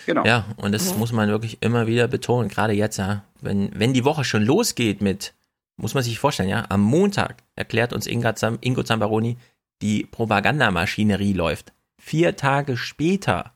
Genau. 0.06 0.26
Ja, 0.26 0.46
und 0.58 0.72
das 0.72 0.98
muss 0.98 1.12
man 1.12 1.30
wirklich 1.30 1.62
immer 1.62 1.88
wieder 1.88 2.08
betonen, 2.08 2.50
gerade 2.50 2.74
jetzt, 2.74 2.98
ja, 2.98 3.24
wenn, 3.40 3.72
wenn 3.80 3.94
die 3.94 4.04
Woche 4.04 4.24
schon 4.24 4.44
losgeht 4.44 5.02
mit, 5.02 5.34
muss 5.78 5.94
man 5.94 6.04
sich 6.04 6.20
vorstellen, 6.20 6.50
ja, 6.50 6.66
am 6.70 6.82
Montag 6.82 7.44
erklärt 7.56 7.94
uns 7.94 8.08
Ingo, 8.08 8.34
Zam, 8.34 8.58
Ingo 8.62 8.84
Zambaroni, 8.84 9.38
die 9.82 10.06
Propagandamaschinerie 10.06 11.34
läuft. 11.34 11.74
Vier 11.98 12.36
Tage 12.36 12.78
später 12.78 13.54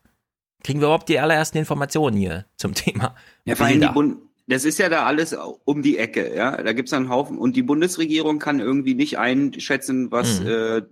kriegen 0.64 0.80
wir 0.80 0.88
überhaupt 0.88 1.10
die 1.10 1.20
allerersten 1.20 1.58
Informationen 1.58 2.18
hier 2.18 2.46
zum 2.58 2.74
Thema. 2.74 3.16
Ja, 3.46 3.56
vor 3.56 3.68
allem 3.68 3.82
die 3.82 3.88
Bund 3.88 4.18
das 4.48 4.66
ist 4.66 4.78
ja 4.78 4.90
da 4.90 5.06
alles 5.06 5.36
um 5.66 5.82
die 5.82 5.98
Ecke, 5.98 6.36
ja. 6.36 6.62
Da 6.62 6.74
gibt's 6.74 6.94
einen 6.94 7.10
Haufen 7.10 7.38
und 7.38 7.56
die 7.56 7.64
Bundesregierung 7.64 8.40
kann 8.40 8.60
irgendwie 8.60 8.94
nicht 8.94 9.18
einschätzen, 9.18 10.12
was 10.12 10.42
mhm. 10.42 10.48
äh, 10.48 10.78
in 10.78 10.86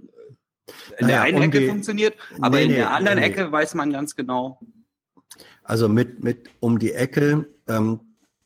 naja, 1.02 1.08
der 1.08 1.22
einen 1.22 1.38
um 1.38 1.44
Ecke 1.44 1.60
die, 1.60 1.68
funktioniert, 1.68 2.16
aber 2.40 2.58
nee, 2.58 2.64
in 2.64 2.70
der 2.72 2.92
anderen 2.92 3.20
nee. 3.20 3.26
Ecke 3.26 3.52
weiß 3.52 3.76
man 3.76 3.92
ganz 3.92 4.16
genau. 4.16 4.60
Also 5.64 5.88
mit, 5.88 6.24
mit 6.24 6.50
um 6.60 6.80
die 6.80 6.94
Ecke, 6.94 7.48
ähm, 7.68 8.00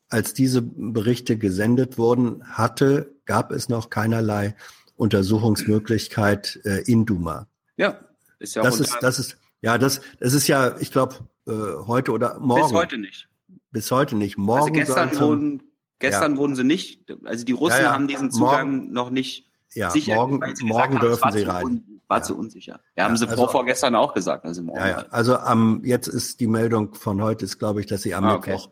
als 0.10 0.34
diese 0.34 0.62
Berichte 0.62 1.38
gesendet 1.38 1.98
wurden, 1.98 2.44
hatte, 2.44 3.16
gab 3.26 3.52
es 3.52 3.70
noch 3.70 3.90
keinerlei 3.90 4.56
Untersuchungsmöglichkeit 4.96 6.60
äh, 6.64 6.82
in 6.92 7.06
Duma. 7.06 7.48
Ja, 7.76 8.00
ist 8.40 8.56
ja 8.56 8.64
das 8.64 8.80
ist, 8.80 8.98
das 9.02 9.20
ist, 9.20 9.38
ja, 9.62 9.78
das, 9.78 10.02
das 10.20 10.34
ist 10.34 10.48
ja, 10.48 10.78
ich 10.80 10.92
glaube, 10.92 11.16
äh, 11.48 11.52
heute 11.52 12.12
oder 12.12 12.40
morgen. 12.40 12.64
Bis 12.64 12.74
heute 12.74 12.98
nicht. 12.98 13.27
Bis 13.72 13.92
heute 13.92 14.16
nicht. 14.16 14.38
Morgen 14.38 14.80
also 14.80 14.94
gestern 14.94 15.20
wurden, 15.20 15.64
gestern 16.00 16.34
ja. 16.34 16.38
wurden 16.38 16.56
sie 16.56 16.64
nicht, 16.64 17.12
also 17.26 17.46
die 17.46 17.52
Russen 17.52 17.82
ja, 17.82 17.94
haben 17.94 18.08
diesen 18.08 18.32
Zugang 18.32 18.78
morgen, 18.78 18.94
noch 18.94 19.10
nicht 19.10 19.50
ja, 19.74 19.92
sicher. 19.92 20.16
Morgen, 20.16 20.40
morgen 20.62 21.00
dürfen 21.00 21.32
sie 21.32 21.44
rein. 21.44 21.66
Un, 21.66 22.02
war 22.08 22.24
zu 22.24 22.38
unsicher. 22.38 22.80
Ja, 22.96 23.04
haben 23.04 23.18
sie 23.18 23.26
also, 23.26 23.36
vor, 23.36 23.52
vorgestern 23.52 23.96
auch 23.96 24.14
gesagt. 24.14 24.46
Also, 24.46 24.64
morgen 24.64 24.80
ja. 24.80 25.06
also 25.10 25.38
am, 25.38 25.82
jetzt 25.84 26.08
ist 26.08 26.40
die 26.40 26.48
Meldung 26.48 26.94
von 26.94 27.22
heute, 27.22 27.46
ist 27.46 27.60
glaube 27.60 27.82
ich, 27.82 27.86
dass 27.86 28.02
sie 28.02 28.16
am 28.16 28.24
ah, 28.24 28.36
okay. 28.36 28.52
Mittwoch 28.52 28.70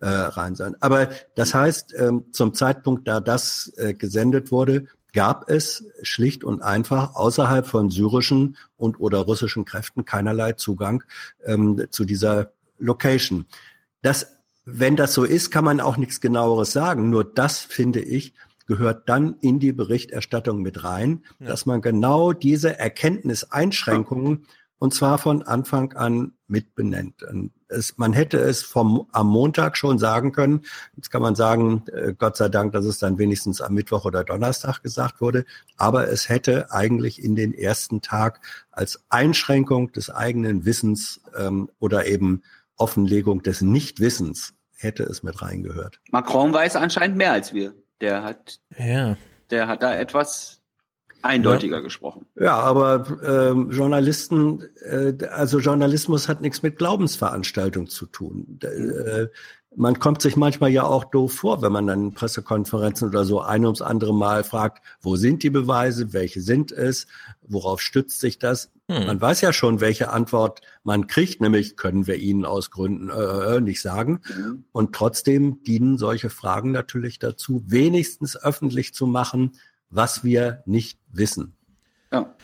äh, 0.00 0.06
rein 0.06 0.54
sein. 0.54 0.76
Aber 0.80 1.08
das 1.34 1.54
heißt, 1.54 1.94
ähm, 1.98 2.26
zum 2.32 2.52
Zeitpunkt, 2.52 3.08
da 3.08 3.20
das 3.20 3.72
äh, 3.76 3.94
gesendet 3.94 4.52
wurde, 4.52 4.86
gab 5.14 5.48
es 5.48 5.86
schlicht 6.02 6.44
und 6.44 6.62
einfach 6.62 7.14
außerhalb 7.14 7.66
von 7.66 7.88
syrischen 7.90 8.56
und 8.76 9.00
oder 9.00 9.20
russischen 9.20 9.64
Kräften 9.64 10.04
keinerlei 10.04 10.52
Zugang 10.52 11.04
ähm, 11.44 11.86
zu 11.90 12.04
dieser 12.04 12.52
Location. 12.78 13.46
Das 14.04 14.34
wenn 14.64 14.96
das 14.96 15.12
so 15.14 15.24
ist, 15.24 15.50
kann 15.50 15.64
man 15.64 15.80
auch 15.80 15.96
nichts 15.96 16.20
genaueres 16.20 16.72
sagen. 16.72 17.10
Nur 17.10 17.24
das, 17.24 17.58
finde 17.58 18.00
ich, 18.00 18.34
gehört 18.66 19.08
dann 19.08 19.36
in 19.40 19.60
die 19.60 19.72
Berichterstattung 19.72 20.62
mit 20.62 20.84
rein, 20.84 21.22
ja. 21.38 21.48
dass 21.48 21.66
man 21.66 21.82
genau 21.82 22.32
diese 22.32 22.78
Erkenntniseinschränkungen 22.78 24.46
und 24.78 24.92
zwar 24.94 25.18
von 25.18 25.42
Anfang 25.42 25.92
an 25.92 26.32
mit 26.46 26.74
benennt. 26.74 27.24
Es, 27.68 27.96
man 27.96 28.12
hätte 28.12 28.38
es 28.38 28.62
vom, 28.62 29.06
am 29.12 29.28
Montag 29.28 29.76
schon 29.76 29.98
sagen 29.98 30.32
können. 30.32 30.62
Jetzt 30.96 31.10
kann 31.10 31.22
man 31.22 31.34
sagen, 31.34 31.84
äh, 31.92 32.12
Gott 32.12 32.36
sei 32.36 32.48
Dank, 32.48 32.72
dass 32.72 32.84
es 32.84 32.98
dann 32.98 33.18
wenigstens 33.18 33.60
am 33.60 33.74
Mittwoch 33.74 34.04
oder 34.04 34.24
Donnerstag 34.24 34.82
gesagt 34.82 35.20
wurde. 35.20 35.44
Aber 35.76 36.08
es 36.08 36.28
hätte 36.28 36.70
eigentlich 36.72 37.22
in 37.22 37.36
den 37.36 37.54
ersten 37.54 38.02
Tag 38.02 38.40
als 38.72 39.04
Einschränkung 39.08 39.92
des 39.92 40.10
eigenen 40.10 40.64
Wissens 40.64 41.20
ähm, 41.36 41.70
oder 41.78 42.06
eben 42.06 42.42
Offenlegung 42.76 43.42
des 43.42 43.60
Nichtwissens 43.62 44.54
hätte 44.76 45.04
es 45.04 45.22
mit 45.22 45.40
reingehört. 45.42 46.00
Macron 46.10 46.52
weiß 46.52 46.76
anscheinend 46.76 47.16
mehr 47.16 47.32
als 47.32 47.54
wir. 47.54 47.74
Der 48.00 48.22
hat, 48.22 48.60
ja. 48.76 49.16
der 49.50 49.68
hat 49.68 49.82
da 49.82 49.94
etwas 49.94 50.60
eindeutiger 51.22 51.76
ja. 51.76 51.82
gesprochen. 51.82 52.26
Ja, 52.38 52.56
aber 52.56 53.06
ähm, 53.24 53.70
Journalisten, 53.70 54.62
äh, 54.82 55.14
also 55.28 55.58
Journalismus 55.58 56.28
hat 56.28 56.42
nichts 56.42 56.62
mit 56.62 56.76
Glaubensveranstaltung 56.76 57.88
zu 57.88 58.06
tun. 58.06 58.58
Äh, 58.62 59.28
man 59.76 59.98
kommt 59.98 60.22
sich 60.22 60.36
manchmal 60.36 60.70
ja 60.70 60.84
auch 60.84 61.04
doof 61.04 61.34
vor, 61.34 61.62
wenn 61.62 61.72
man 61.72 61.86
dann 61.86 62.00
in 62.00 62.14
Pressekonferenzen 62.14 63.08
oder 63.08 63.24
so 63.24 63.40
ein 63.40 63.64
ums 63.64 63.82
andere 63.82 64.14
Mal 64.14 64.44
fragt, 64.44 64.84
wo 65.00 65.16
sind 65.16 65.42
die 65.42 65.50
Beweise, 65.50 66.12
welche 66.12 66.40
sind 66.40 66.72
es, 66.72 67.06
worauf 67.42 67.80
stützt 67.80 68.20
sich 68.20 68.38
das? 68.38 68.70
Hm. 68.88 69.06
Man 69.06 69.20
weiß 69.20 69.40
ja 69.40 69.52
schon, 69.52 69.80
welche 69.80 70.10
Antwort 70.10 70.60
man 70.82 71.06
kriegt, 71.06 71.40
nämlich 71.40 71.76
können 71.76 72.06
wir 72.06 72.16
Ihnen 72.16 72.44
aus 72.44 72.70
Gründen 72.70 73.10
äh, 73.10 73.56
äh 73.56 73.60
nicht 73.60 73.80
sagen. 73.80 74.20
Mhm. 74.28 74.64
Und 74.72 74.94
trotzdem 74.94 75.62
dienen 75.62 75.96
solche 75.98 76.30
Fragen 76.30 76.70
natürlich 76.72 77.18
dazu, 77.18 77.62
wenigstens 77.66 78.36
öffentlich 78.36 78.92
zu 78.94 79.06
machen, 79.06 79.52
was 79.90 80.24
wir 80.24 80.62
nicht 80.66 80.98
wissen. 81.10 81.54
Ja. 82.12 82.34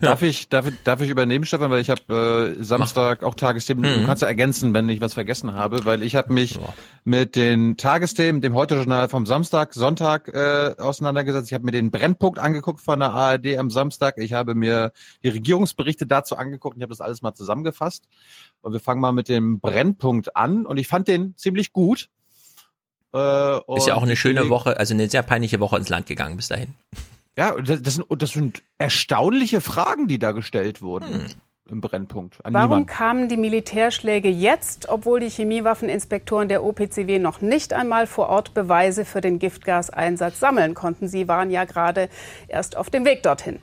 Ja. 0.00 0.10
Darf 0.10 0.20
ich, 0.20 0.50
darf, 0.50 0.66
darf 0.84 1.00
ich 1.00 1.08
übernehmen, 1.08 1.46
Stefan, 1.46 1.70
weil 1.70 1.80
ich 1.80 1.88
habe 1.88 2.54
äh, 2.58 2.62
Samstag 2.62 3.22
auch 3.22 3.34
Tagesthemen. 3.34 3.90
Mhm. 3.90 4.00
Du 4.00 4.06
kannst 4.06 4.20
ja 4.20 4.28
ergänzen, 4.28 4.74
wenn 4.74 4.88
ich 4.90 5.00
was 5.00 5.14
vergessen 5.14 5.54
habe, 5.54 5.86
weil 5.86 6.02
ich 6.02 6.14
habe 6.16 6.34
mich 6.34 6.56
ja. 6.56 6.74
mit 7.04 7.34
den 7.34 7.78
Tagesthemen, 7.78 8.42
dem 8.42 8.54
Heute-Journal 8.54 9.08
vom 9.08 9.24
Samstag, 9.24 9.72
Sonntag 9.72 10.28
äh, 10.28 10.74
auseinandergesetzt. 10.76 11.48
Ich 11.48 11.54
habe 11.54 11.64
mir 11.64 11.70
den 11.70 11.90
Brennpunkt 11.90 12.38
angeguckt 12.38 12.80
von 12.82 13.00
der 13.00 13.12
ARD 13.12 13.56
am 13.56 13.70
Samstag. 13.70 14.18
Ich 14.18 14.34
habe 14.34 14.54
mir 14.54 14.92
die 15.22 15.30
Regierungsberichte 15.30 16.06
dazu 16.06 16.36
angeguckt 16.36 16.74
und 16.76 16.80
ich 16.80 16.82
habe 16.82 16.92
das 16.92 17.00
alles 17.00 17.22
mal 17.22 17.34
zusammengefasst. 17.34 18.04
Und 18.60 18.74
wir 18.74 18.80
fangen 18.80 19.00
mal 19.00 19.12
mit 19.12 19.30
dem 19.30 19.60
Brennpunkt 19.60 20.36
an 20.36 20.66
und 20.66 20.76
ich 20.76 20.88
fand 20.88 21.08
den 21.08 21.34
ziemlich 21.38 21.72
gut. 21.72 22.10
Äh, 23.14 23.76
Ist 23.76 23.86
ja 23.86 23.94
auch 23.94 24.02
eine 24.02 24.16
schöne 24.16 24.50
Woche, 24.50 24.76
also 24.76 24.92
eine 24.92 25.08
sehr 25.08 25.22
peinliche 25.22 25.58
Woche 25.58 25.78
ins 25.78 25.88
Land 25.88 26.06
gegangen 26.06 26.36
bis 26.36 26.48
dahin. 26.48 26.74
Ja, 27.36 27.54
das 27.60 27.94
sind, 27.94 28.06
das 28.08 28.30
sind 28.30 28.62
erstaunliche 28.78 29.60
Fragen, 29.60 30.08
die 30.08 30.18
da 30.18 30.32
gestellt 30.32 30.82
wurden. 30.82 31.06
Hm. 31.06 31.26
Im 31.68 31.80
Brennpunkt. 31.80 32.38
Warum 32.44 32.52
niemanden. 32.52 32.86
kamen 32.86 33.28
die 33.28 33.36
Militärschläge 33.36 34.28
jetzt, 34.28 34.88
obwohl 34.88 35.18
die 35.18 35.28
Chemiewaffeninspektoren 35.28 36.48
der 36.48 36.62
OPCW 36.62 37.18
noch 37.18 37.40
nicht 37.40 37.72
einmal 37.72 38.06
vor 38.06 38.28
Ort 38.28 38.54
Beweise 38.54 39.04
für 39.04 39.20
den 39.20 39.40
Giftgaseinsatz 39.40 40.38
sammeln 40.38 40.74
konnten? 40.74 41.08
Sie 41.08 41.26
waren 41.26 41.50
ja 41.50 41.64
gerade 41.64 42.08
erst 42.46 42.76
auf 42.76 42.88
dem 42.88 43.04
Weg 43.04 43.24
dorthin. 43.24 43.58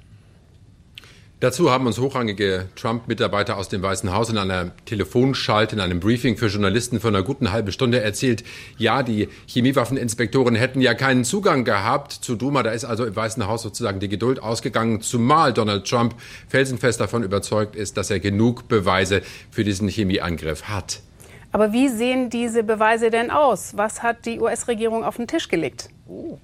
Dazu 1.44 1.70
haben 1.70 1.88
uns 1.88 2.00
hochrangige 2.00 2.70
Trump-Mitarbeiter 2.78 3.58
aus 3.58 3.68
dem 3.68 3.82
Weißen 3.82 4.14
Haus 4.14 4.30
in 4.30 4.38
einer 4.38 4.72
Telefonschalte, 4.86 5.76
in 5.76 5.82
einem 5.82 6.00
Briefing 6.00 6.38
für 6.38 6.48
Journalisten 6.48 7.02
vor 7.02 7.10
einer 7.10 7.22
guten 7.22 7.52
halben 7.52 7.74
Stunde 7.74 8.00
erzählt, 8.00 8.46
ja, 8.78 9.04
die 9.04 9.28
Chemiewaffeninspektoren 9.48 10.56
hätten 10.56 10.80
ja 10.80 10.94
keinen 10.94 11.26
Zugang 11.26 11.66
gehabt 11.66 12.14
zu 12.14 12.38
Duma. 12.38 12.64
Da 12.64 12.72
ist 12.72 12.86
also 12.86 13.04
im 13.04 13.14
Weißen 13.14 13.46
Haus 13.46 13.62
sozusagen 13.62 14.00
die 14.00 14.08
Geduld 14.08 14.42
ausgegangen, 14.42 15.02
zumal 15.02 15.52
Donald 15.52 15.86
Trump 15.86 16.16
felsenfest 16.48 17.02
davon 17.02 17.24
überzeugt 17.24 17.76
ist, 17.76 17.98
dass 17.98 18.10
er 18.10 18.22
genug 18.22 18.70
Beweise 18.70 19.22
für 19.52 19.66
diesen 19.66 19.90
Chemieangriff 19.90 20.70
hat. 20.70 21.02
Aber 21.52 21.74
wie 21.74 21.90
sehen 21.90 22.30
diese 22.30 22.64
Beweise 22.64 23.10
denn 23.10 23.32
aus? 23.32 23.76
Was 23.76 24.02
hat 24.02 24.26
die 24.26 24.40
US-Regierung 24.40 25.04
auf 25.04 25.18
den 25.18 25.28
Tisch 25.28 25.50
gelegt? 25.50 25.90
Oh. 26.08 26.38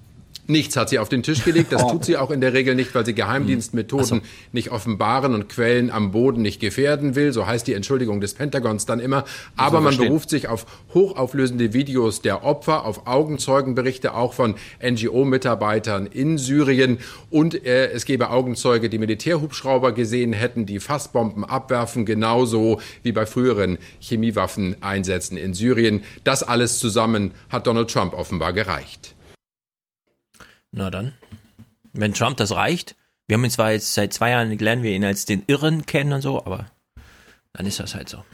Nichts 0.50 0.76
hat 0.76 0.88
sie 0.88 0.98
auf 0.98 1.08
den 1.08 1.22
Tisch 1.22 1.44
gelegt. 1.44 1.72
Das 1.72 1.82
oh. 1.84 1.92
tut 1.92 2.04
sie 2.04 2.16
auch 2.16 2.30
in 2.30 2.40
der 2.40 2.52
Regel 2.52 2.74
nicht, 2.74 2.92
weil 2.94 3.06
sie 3.06 3.14
Geheimdienstmethoden 3.14 4.04
so. 4.04 4.20
nicht 4.50 4.72
offenbaren 4.72 5.32
und 5.32 5.48
Quellen 5.48 5.90
am 5.90 6.10
Boden 6.10 6.42
nicht 6.42 6.60
gefährden 6.60 7.14
will. 7.14 7.32
So 7.32 7.46
heißt 7.46 7.66
die 7.68 7.74
Entschuldigung 7.74 8.20
des 8.20 8.34
Pentagons 8.34 8.84
dann 8.84 8.98
immer. 8.98 9.24
Aber 9.56 9.80
man 9.80 9.96
beruft 9.96 10.28
sich 10.28 10.48
auf 10.48 10.66
hochauflösende 10.92 11.72
Videos 11.72 12.20
der 12.20 12.42
Opfer, 12.44 12.84
auf 12.84 13.06
Augenzeugenberichte 13.06 14.14
auch 14.14 14.34
von 14.34 14.56
NGO-Mitarbeitern 14.82 16.06
in 16.06 16.36
Syrien. 16.36 16.98
Und 17.30 17.64
äh, 17.64 17.90
es 17.92 18.04
gebe 18.04 18.30
Augenzeuge, 18.30 18.88
die 18.88 18.98
Militärhubschrauber 18.98 19.92
gesehen 19.92 20.32
hätten, 20.32 20.66
die 20.66 20.80
Fassbomben 20.80 21.44
abwerfen, 21.44 22.04
genauso 22.04 22.80
wie 23.04 23.12
bei 23.12 23.24
früheren 23.24 23.78
Chemiewaffeneinsätzen 24.00 25.36
in 25.36 25.54
Syrien. 25.54 26.02
Das 26.24 26.42
alles 26.42 26.80
zusammen 26.80 27.30
hat 27.50 27.68
Donald 27.68 27.88
Trump 27.90 28.14
offenbar 28.14 28.52
gereicht. 28.52 29.14
Na 30.72 30.90
dann. 30.90 31.12
Wenn 31.92 32.14
Trump 32.14 32.36
das 32.36 32.52
reicht, 32.52 32.96
wir 33.26 33.34
haben 33.34 33.44
ihn 33.44 33.50
zwar 33.50 33.72
jetzt 33.72 33.94
seit 33.94 34.12
zwei 34.12 34.30
Jahren 34.30 34.56
lernen 34.58 34.82
wir 34.82 34.92
ihn 34.92 35.04
als 35.04 35.24
den 35.24 35.42
Irren 35.46 35.86
kennen 35.86 36.12
und 36.12 36.20
so, 36.20 36.44
aber 36.44 36.66
dann 37.52 37.66
ist 37.66 37.80
das 37.80 37.94
halt 37.94 38.08
so. 38.08 38.24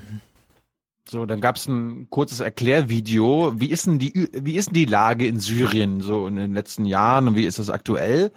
So, 1.09 1.25
dann 1.25 1.41
gab 1.41 1.57
es 1.57 1.67
ein 1.67 2.11
kurzes 2.11 2.41
Erklärvideo. 2.41 3.53
Wie 3.57 3.71
ist 3.71 3.87
denn 3.87 3.99
die, 3.99 4.29
wie 4.33 4.57
ist 4.57 4.67
denn 4.67 4.75
die 4.75 4.87
Lage 4.87 5.27
in 5.27 5.39
Syrien 5.39 6.01
so 6.01 6.27
in 6.27 6.37
den 6.37 6.53
letzten 6.53 6.85
Jahren 6.85 7.29
und 7.29 7.37
wie 7.37 7.47
ist 7.47 7.59
das 7.59 7.71
aktuell? 7.71 8.33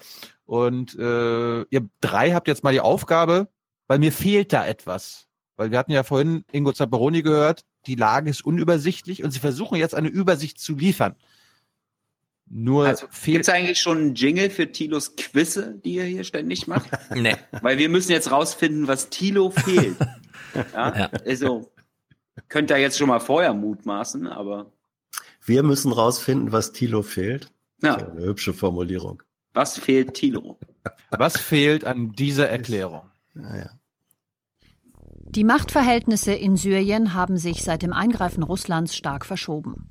Und 0.46 0.96
äh, 0.96 1.62
ihr 1.64 1.90
drei 2.02 2.32
habt 2.32 2.48
jetzt 2.48 2.64
mal 2.64 2.74
die 2.74 2.82
Aufgabe, 2.82 3.50
weil 3.88 4.00
mir 4.00 4.12
fehlt 4.12 4.54
da 4.54 4.66
etwas. 4.68 5.28
Weil 5.58 5.72
wir 5.72 5.80
hatten 5.80 5.92
ja 5.92 6.04
vorhin 6.04 6.46
Ingo 6.52 6.72
Zapparoni 6.72 7.22
gehört, 7.22 7.66
die 7.88 7.96
Lage 7.96 8.30
ist 8.30 8.46
unübersichtlich 8.46 9.24
und 9.24 9.32
sie 9.32 9.40
versuchen 9.40 9.78
jetzt 9.78 9.96
eine 9.96 10.08
Übersicht 10.08 10.60
zu 10.60 10.76
liefern. 10.76 11.16
Nur 12.50 12.88
also, 12.88 13.08
gibt 13.24 13.42
es 13.42 13.50
eigentlich 13.50 13.80
schon 13.80 13.98
einen 13.98 14.16
Jingle 14.16 14.50
für 14.50 14.72
Tilos 14.72 15.16
Quizze, 15.16 15.80
die 15.86 16.00
er 16.00 16.06
hier 16.06 16.24
ständig 16.24 16.68
macht? 16.68 16.90
nee. 17.16 17.36
Weil 17.62 17.78
wir 17.78 17.90
müssen 17.90 18.12
jetzt 18.12 18.32
rausfinden, 18.32 18.88
was 18.88 19.10
Tilo 19.10 19.52
fehlt. 19.52 19.98
ja? 20.74 20.98
ja? 20.98 21.12
Also, 21.26 21.72
könnt 22.48 22.72
ihr 22.72 22.78
jetzt 22.78 22.98
schon 22.98 23.08
mal 23.08 23.20
vorher 23.20 23.54
mutmaßen, 23.54 24.28
aber. 24.28 24.72
Wir 25.46 25.62
müssen 25.62 25.92
rausfinden, 25.92 26.52
was 26.52 26.72
Tilo 26.72 27.04
fehlt. 27.04 27.52
Ja. 27.82 27.96
eine 27.96 28.26
hübsche 28.26 28.54
Formulierung. 28.54 29.24
Was 29.54 29.78
fehlt 29.78 30.16
Tilo? 30.16 30.60
Was 31.12 31.38
fehlt 31.40 31.86
an 31.86 32.12
dieser 32.12 32.50
Erklärung? 32.50 33.04
Naja. 33.34 33.70
Die 35.32 35.44
Machtverhältnisse 35.44 36.34
in 36.34 36.58
Syrien 36.58 37.14
haben 37.14 37.38
sich 37.38 37.64
seit 37.64 37.84
dem 37.84 37.94
Eingreifen 37.94 38.44
Russlands 38.44 38.96
stark 38.96 39.26
verschoben. 39.26 39.89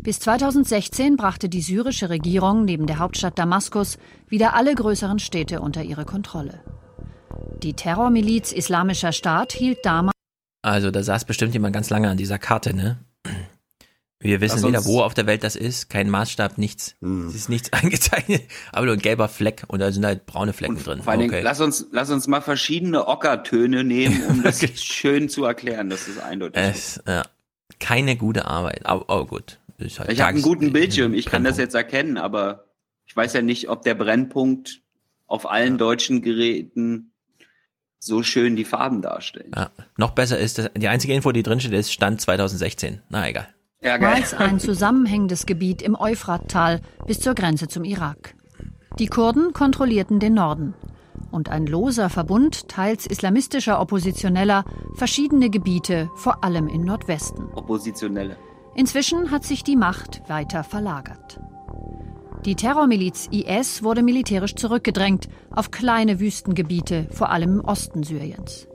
Bis 0.00 0.20
2016 0.20 1.16
brachte 1.16 1.48
die 1.48 1.62
syrische 1.62 2.10
Regierung 2.10 2.64
neben 2.64 2.86
der 2.86 2.98
Hauptstadt 2.98 3.38
Damaskus 3.38 3.98
wieder 4.28 4.54
alle 4.54 4.74
größeren 4.74 5.18
Städte 5.18 5.60
unter 5.60 5.82
ihre 5.82 6.04
Kontrolle. 6.04 6.60
Die 7.62 7.74
Terrormiliz 7.74 8.52
Islamischer 8.52 9.12
Staat 9.12 9.52
hielt 9.52 9.78
damals. 9.84 10.14
Also, 10.62 10.90
da 10.90 11.02
saß 11.02 11.24
bestimmt 11.24 11.54
jemand 11.54 11.74
ganz 11.74 11.90
lange 11.90 12.08
an 12.08 12.16
dieser 12.16 12.38
Karte, 12.38 12.74
ne? 12.74 12.98
Wir 14.20 14.40
wissen 14.40 14.64
weder, 14.64 14.84
wo 14.84 15.02
auf 15.02 15.14
der 15.14 15.26
Welt 15.26 15.44
das 15.44 15.54
ist, 15.54 15.88
kein 15.88 16.10
Maßstab, 16.10 16.58
nichts. 16.58 16.96
Hm. 17.00 17.28
Es 17.28 17.36
ist 17.36 17.48
nichts 17.48 17.72
eingezeichnet, 17.72 18.42
aber 18.72 18.86
nur 18.86 18.94
ein 18.96 19.00
gelber 19.00 19.28
Fleck 19.28 19.62
und 19.68 19.78
da 19.78 19.92
sind 19.92 20.04
halt 20.04 20.26
braune 20.26 20.52
Flecken 20.52 20.76
und 20.76 20.84
drin. 20.84 21.02
Vor 21.02 21.12
allem, 21.12 21.28
okay. 21.28 21.40
lass 21.42 21.60
uns, 21.60 21.86
lass 21.92 22.10
uns 22.10 22.26
mal 22.26 22.40
verschiedene 22.40 23.06
Ockertöne 23.06 23.84
nehmen, 23.84 24.24
um 24.28 24.42
das 24.42 24.60
schön 24.82 25.28
zu 25.28 25.44
erklären, 25.44 25.88
dass 25.88 26.08
es 26.08 26.18
eindeutig 26.18 26.60
es, 26.60 26.96
ist. 26.96 27.02
Ja 27.06 27.22
keine 27.78 28.16
gute 28.16 28.46
Arbeit. 28.46 28.86
Aber 28.86 29.04
oh, 29.08 29.24
gut. 29.24 29.57
Halt 29.80 30.10
ich 30.10 30.20
habe 30.20 30.30
einen 30.30 30.42
guten 30.42 30.72
Bildschirm, 30.72 31.14
ich 31.14 31.26
kann 31.26 31.44
das 31.44 31.56
jetzt 31.56 31.74
erkennen, 31.74 32.16
aber 32.16 32.64
ich 33.06 33.16
weiß 33.16 33.32
ja 33.34 33.42
nicht, 33.42 33.68
ob 33.68 33.82
der 33.82 33.94
Brennpunkt 33.94 34.82
auf 35.26 35.48
allen 35.48 35.74
ja. 35.74 35.78
deutschen 35.78 36.20
Geräten 36.22 37.12
so 38.00 38.22
schön 38.22 38.56
die 38.56 38.64
Farben 38.64 39.02
darstellt. 39.02 39.54
Ja. 39.54 39.70
Noch 39.96 40.10
besser 40.10 40.38
ist, 40.38 40.58
dass 40.58 40.70
die 40.76 40.88
einzige 40.88 41.14
Info, 41.14 41.32
die 41.32 41.42
drinsteht, 41.42 41.72
ist 41.72 41.92
Stand 41.92 42.20
2016. 42.20 43.02
Na 43.08 43.28
egal. 43.28 43.48
Ja, 43.80 43.94
Als 43.94 44.34
ein 44.34 44.58
zusammenhängendes 44.58 45.46
Gebiet 45.46 45.82
im 45.82 45.94
Euphrattal 45.94 46.80
bis 47.06 47.20
zur 47.20 47.34
Grenze 47.34 47.68
zum 47.68 47.84
Irak. 47.84 48.34
Die 48.98 49.06
Kurden 49.06 49.52
kontrollierten 49.52 50.18
den 50.18 50.34
Norden 50.34 50.74
und 51.30 51.48
ein 51.48 51.66
loser 51.66 52.10
Verbund 52.10 52.68
teils 52.68 53.06
islamistischer 53.06 53.80
Oppositioneller 53.80 54.64
verschiedene 54.94 55.50
Gebiete, 55.50 56.10
vor 56.16 56.42
allem 56.42 56.66
im 56.66 56.82
Nordwesten. 56.82 57.44
Oppositionelle. 57.54 58.36
Inzwischen 58.78 59.32
hat 59.32 59.42
sich 59.42 59.64
die 59.64 59.74
Macht 59.74 60.22
weiter 60.28 60.62
verlagert. 60.62 61.40
Die 62.44 62.54
Terrormiliz 62.54 63.26
IS 63.32 63.82
wurde 63.82 64.04
militärisch 64.04 64.54
zurückgedrängt 64.54 65.28
auf 65.50 65.72
kleine 65.72 66.20
Wüstengebiete, 66.20 67.08
vor 67.10 67.30
allem 67.30 67.58
im 67.58 67.64
Osten 67.64 68.04
Syriens. 68.04 68.68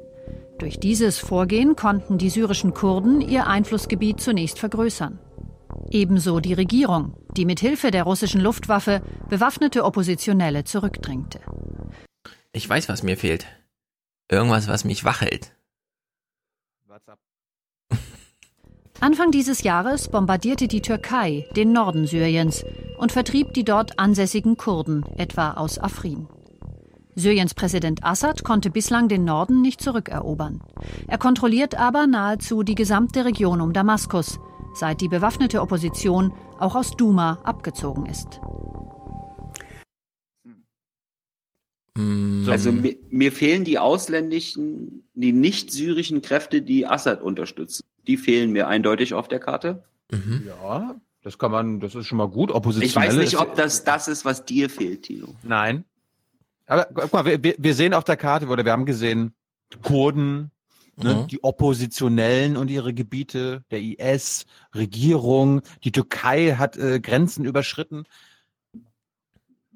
Durch 0.60 0.78
dieses 0.78 1.20
Vorgehen 1.20 1.78
konnten 1.78 2.18
die 2.18 2.30
syrischen 2.30 2.74
Kurden 2.74 3.22
ihr 3.22 3.48
Einflussgebiet 3.48 4.20
zunächst 4.20 4.60
vergrößern. 4.60 5.20
Ebenso 5.90 6.42
die 6.42 6.54
Regierung, 6.54 7.16
die 7.38 7.46
mit 7.46 7.62
Hilfe 7.62 7.90
der 7.90 8.04
russischen 8.04 8.42
Luftwaffe 8.42 9.02
bewaffnete 9.30 9.86
Oppositionelle 9.86 10.66
zurückdrängte. 10.66 11.40
Ich 12.52 12.68
weiß, 12.68 12.90
was 12.90 13.04
mir 13.04 13.16
fehlt. 13.16 13.46
Irgendwas, 14.30 14.68
was 14.68 14.84
mich 14.84 15.06
wach 15.06 15.22
hält. 15.22 15.54
Anfang 19.04 19.32
dieses 19.32 19.64
Jahres 19.64 20.08
bombardierte 20.08 20.70
die 20.70 20.80
Türkei 20.80 21.46
den 21.58 21.74
Norden 21.74 22.08
Syriens 22.08 22.64
und 22.98 23.12
vertrieb 23.12 23.54
die 23.54 23.66
dort 23.66 24.00
ansässigen 24.00 24.56
Kurden, 24.56 25.04
etwa 25.18 25.56
aus 25.56 25.78
Afrin. 25.78 26.30
Syriens 27.14 27.54
Präsident 27.54 28.06
Assad 28.06 28.46
konnte 28.46 28.70
bislang 28.70 29.10
den 29.10 29.26
Norden 29.26 29.62
nicht 29.62 29.82
zurückerobern. 29.82 30.62
Er 31.06 31.18
kontrolliert 31.18 31.76
aber 31.76 32.08
nahezu 32.08 32.64
die 32.64 32.76
gesamte 32.76 33.26
Region 33.26 33.60
um 33.60 33.74
Damaskus, 33.74 34.40
seit 34.74 35.02
die 35.02 35.10
bewaffnete 35.10 35.60
Opposition 35.60 36.32
auch 36.58 36.74
aus 36.74 36.92
Duma 36.92 37.40
abgezogen 37.44 38.06
ist. 38.06 38.40
Mm. 41.98 42.48
Also 42.48 42.72
mir, 42.72 42.96
mir, 43.10 43.34
fehlen 43.34 43.66
die 43.66 43.80
ausländischen, 43.80 45.04
die 45.14 45.34
nicht 45.34 45.74
syrischen 45.74 46.22
Kräfte, 46.22 46.62
die 46.62 46.88
Assad 46.88 47.22
unterstützen. 47.22 47.84
Die 48.08 48.18
fehlen 48.18 48.52
mir 48.52 48.68
eindeutig 48.68 49.14
auf 49.14 49.28
der 49.28 49.40
Karte. 49.40 49.84
Mhm. 50.12 50.44
Ja, 50.48 50.96
das 51.24 51.38
kann 51.38 51.52
man, 51.52 51.80
das 51.80 51.96
ist 51.96 52.08
schon 52.08 52.18
mal 52.18 52.28
gut. 52.28 52.52
Oppositionelle. 52.52 53.12
Ich 53.12 53.18
weiß 53.18 53.24
nicht, 53.24 53.38
ob 53.40 53.56
das 53.56 53.84
das 53.84 54.08
ist, 54.08 54.26
was 54.26 54.46
dir 54.46 54.70
fehlt, 54.70 55.04
Tilo. 55.04 55.36
Nein. 55.44 55.86
Aber 56.66 56.88
guck 56.94 57.14
mal, 57.14 57.26
wir, 57.26 57.56
wir 57.58 57.74
sehen 57.74 57.94
auf 57.94 58.04
der 58.04 58.18
Karte, 58.18 58.48
oder 58.48 58.66
wir 58.66 58.72
haben 58.72 58.86
gesehen, 58.86 59.34
Kurden, 59.82 60.52
ne, 60.98 61.16
mhm. 61.16 61.28
die 61.28 61.44
Oppositionellen 61.44 62.58
und 62.58 62.70
ihre 62.70 62.94
Gebiete, 62.94 63.64
der 63.72 63.82
IS, 63.82 64.46
Regierung, 64.76 65.62
die 65.84 65.92
Türkei 65.92 66.56
hat 66.58 66.78
äh, 66.78 67.00
Grenzen 67.00 67.46
überschritten. 67.46 68.06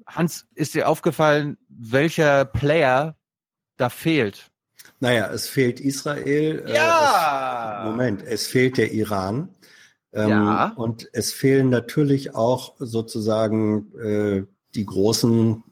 Hans, 0.06 0.46
ist 0.54 0.74
dir 0.74 0.88
aufgefallen, 0.88 1.58
welcher 1.68 2.44
Player 2.44 3.16
da 3.76 3.90
fehlt? 3.90 4.50
Naja, 5.00 5.30
es 5.32 5.48
fehlt 5.48 5.80
Israel. 5.80 6.64
Äh, 6.66 6.74
ja! 6.74 7.82
Äh, 7.82 7.82
es, 7.82 7.90
Moment, 7.90 8.22
es 8.26 8.46
fehlt 8.46 8.78
der 8.78 8.92
Iran. 8.92 9.48
Ähm, 10.12 10.30
ja. 10.30 10.72
Und 10.76 11.08
es 11.12 11.32
fehlen 11.32 11.68
natürlich 11.68 12.34
auch 12.34 12.74
sozusagen 12.78 13.92
äh, 13.98 14.42
die 14.74 14.86
großen 14.86 15.62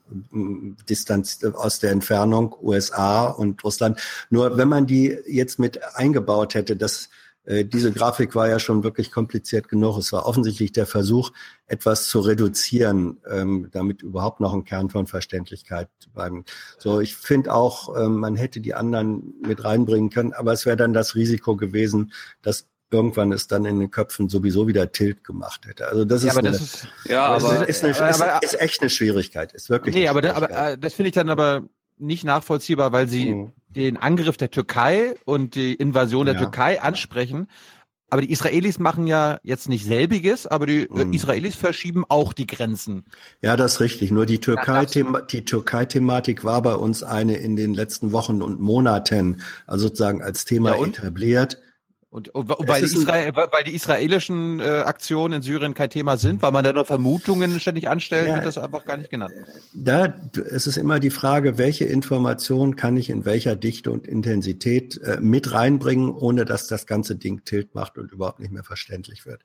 Distanz 0.88 1.42
aus 1.42 1.80
der 1.80 1.90
Entfernung 1.90 2.54
USA 2.62 3.26
und 3.26 3.62
Russland. 3.64 4.00
Nur 4.30 4.56
wenn 4.56 4.68
man 4.68 4.86
die 4.86 5.16
jetzt 5.26 5.58
mit 5.58 5.80
eingebaut 5.96 6.54
hätte, 6.54 6.76
dass 6.76 7.06
äh, 7.06 7.08
diese 7.46 7.92
Grafik 7.92 8.34
war 8.34 8.48
ja 8.48 8.58
schon 8.58 8.82
wirklich 8.82 9.12
kompliziert 9.12 9.68
genug. 9.68 9.98
Es 9.98 10.12
war 10.12 10.26
offensichtlich 10.26 10.72
der 10.72 10.86
Versuch, 10.86 11.30
etwas 11.66 12.08
zu 12.08 12.20
reduzieren, 12.20 13.18
ähm, 13.30 13.68
damit 13.72 14.02
überhaupt 14.02 14.40
noch 14.40 14.52
ein 14.52 14.64
Kern 14.64 14.90
von 14.90 15.06
Verständlichkeit 15.06 15.88
bleiben. 16.12 16.44
So, 16.78 17.00
ich 17.00 17.16
finde 17.16 17.54
auch, 17.54 17.96
ähm, 17.96 18.16
man 18.16 18.36
hätte 18.36 18.60
die 18.60 18.74
anderen 18.74 19.34
mit 19.46 19.62
reinbringen 19.62 20.10
können, 20.10 20.32
aber 20.32 20.52
es 20.52 20.66
wäre 20.66 20.76
dann 20.76 20.92
das 20.92 21.14
Risiko 21.14 21.56
gewesen, 21.56 22.12
dass 22.42 22.66
irgendwann 22.90 23.32
es 23.32 23.46
dann 23.46 23.64
in 23.64 23.78
den 23.78 23.90
Köpfen 23.90 24.28
sowieso 24.28 24.66
wieder 24.66 24.90
Tilt 24.92 25.24
gemacht 25.24 25.66
hätte. 25.66 25.88
Also 25.88 26.04
das 26.04 26.22
ja, 26.22 26.30
ist, 26.30 26.38
eine, 26.38 26.50
das 26.50 26.60
ist, 26.60 26.88
ja, 27.04 27.26
aber, 27.26 27.68
ist, 27.68 27.84
eine, 27.84 27.96
aber, 27.96 28.42
ist, 28.42 28.60
echt 28.60 28.80
eine 28.80 28.90
Schwierigkeit. 28.90 29.52
Ist 29.52 29.70
wirklich. 29.70 29.94
Nee, 29.94 30.08
aber, 30.08 30.34
aber 30.34 30.50
äh, 30.50 30.78
das 30.78 30.94
finde 30.94 31.08
ich 31.08 31.14
dann 31.14 31.28
aber 31.28 31.62
nicht 31.98 32.24
nachvollziehbar, 32.24 32.92
weil 32.92 33.08
sie 33.08 33.34
mhm. 33.34 33.52
Den 33.76 33.96
Angriff 33.96 34.36
der 34.36 34.50
Türkei 34.50 35.14
und 35.24 35.54
die 35.54 35.74
Invasion 35.74 36.26
der 36.26 36.34
ja. 36.34 36.40
Türkei 36.40 36.80
ansprechen. 36.80 37.46
Aber 38.08 38.22
die 38.22 38.30
Israelis 38.30 38.78
machen 38.78 39.08
ja 39.08 39.38
jetzt 39.42 39.68
nicht 39.68 39.84
selbiges, 39.84 40.46
aber 40.46 40.66
die 40.66 40.86
mhm. 40.88 41.12
Israelis 41.12 41.56
verschieben 41.56 42.04
auch 42.08 42.32
die 42.32 42.46
Grenzen. 42.46 43.04
Ja, 43.42 43.56
das 43.56 43.74
ist 43.74 43.80
richtig. 43.80 44.12
Nur 44.12 44.26
die 44.26 44.38
Türkei-Thematik 44.38 45.28
die 45.28 45.44
Türkei 45.44 45.86
war 46.44 46.62
bei 46.62 46.74
uns 46.74 47.02
eine 47.02 47.36
in 47.36 47.56
den 47.56 47.74
letzten 47.74 48.12
Wochen 48.12 48.42
und 48.42 48.60
Monaten, 48.60 49.42
also 49.66 49.88
sozusagen 49.88 50.22
als 50.22 50.44
Thema 50.44 50.76
ja 50.76 50.86
etabliert. 50.86 51.60
Und, 52.16 52.30
und, 52.30 52.50
und 52.50 52.66
weil, 52.66 52.82
Israel, 52.82 53.30
weil, 53.36 53.64
die 53.64 53.74
israelischen 53.74 54.58
äh, 54.58 54.62
Aktionen 54.62 55.34
in 55.34 55.42
Syrien 55.42 55.74
kein 55.74 55.90
Thema 55.90 56.16
sind, 56.16 56.40
weil 56.40 56.50
man 56.50 56.64
da 56.64 56.72
nur 56.72 56.86
Vermutungen 56.86 57.60
ständig 57.60 57.90
anstellt, 57.90 58.28
ja, 58.28 58.36
wird 58.36 58.46
das 58.46 58.56
einfach 58.56 58.86
gar 58.86 58.96
nicht 58.96 59.10
genannt. 59.10 59.34
Da 59.74 60.14
es 60.50 60.66
ist 60.66 60.78
immer 60.78 60.98
die 60.98 61.10
Frage, 61.10 61.58
welche 61.58 61.84
Information 61.84 62.74
kann 62.74 62.96
ich 62.96 63.10
in 63.10 63.26
welcher 63.26 63.54
Dichte 63.54 63.90
und 63.90 64.06
Intensität 64.06 64.98
äh, 65.02 65.18
mit 65.20 65.52
reinbringen, 65.52 66.08
ohne 66.08 66.46
dass 66.46 66.68
das 66.68 66.86
ganze 66.86 67.16
Ding 67.16 67.44
tilt 67.44 67.74
macht 67.74 67.98
und 67.98 68.10
überhaupt 68.10 68.40
nicht 68.40 68.50
mehr 68.50 68.64
verständlich 68.64 69.26
wird. 69.26 69.42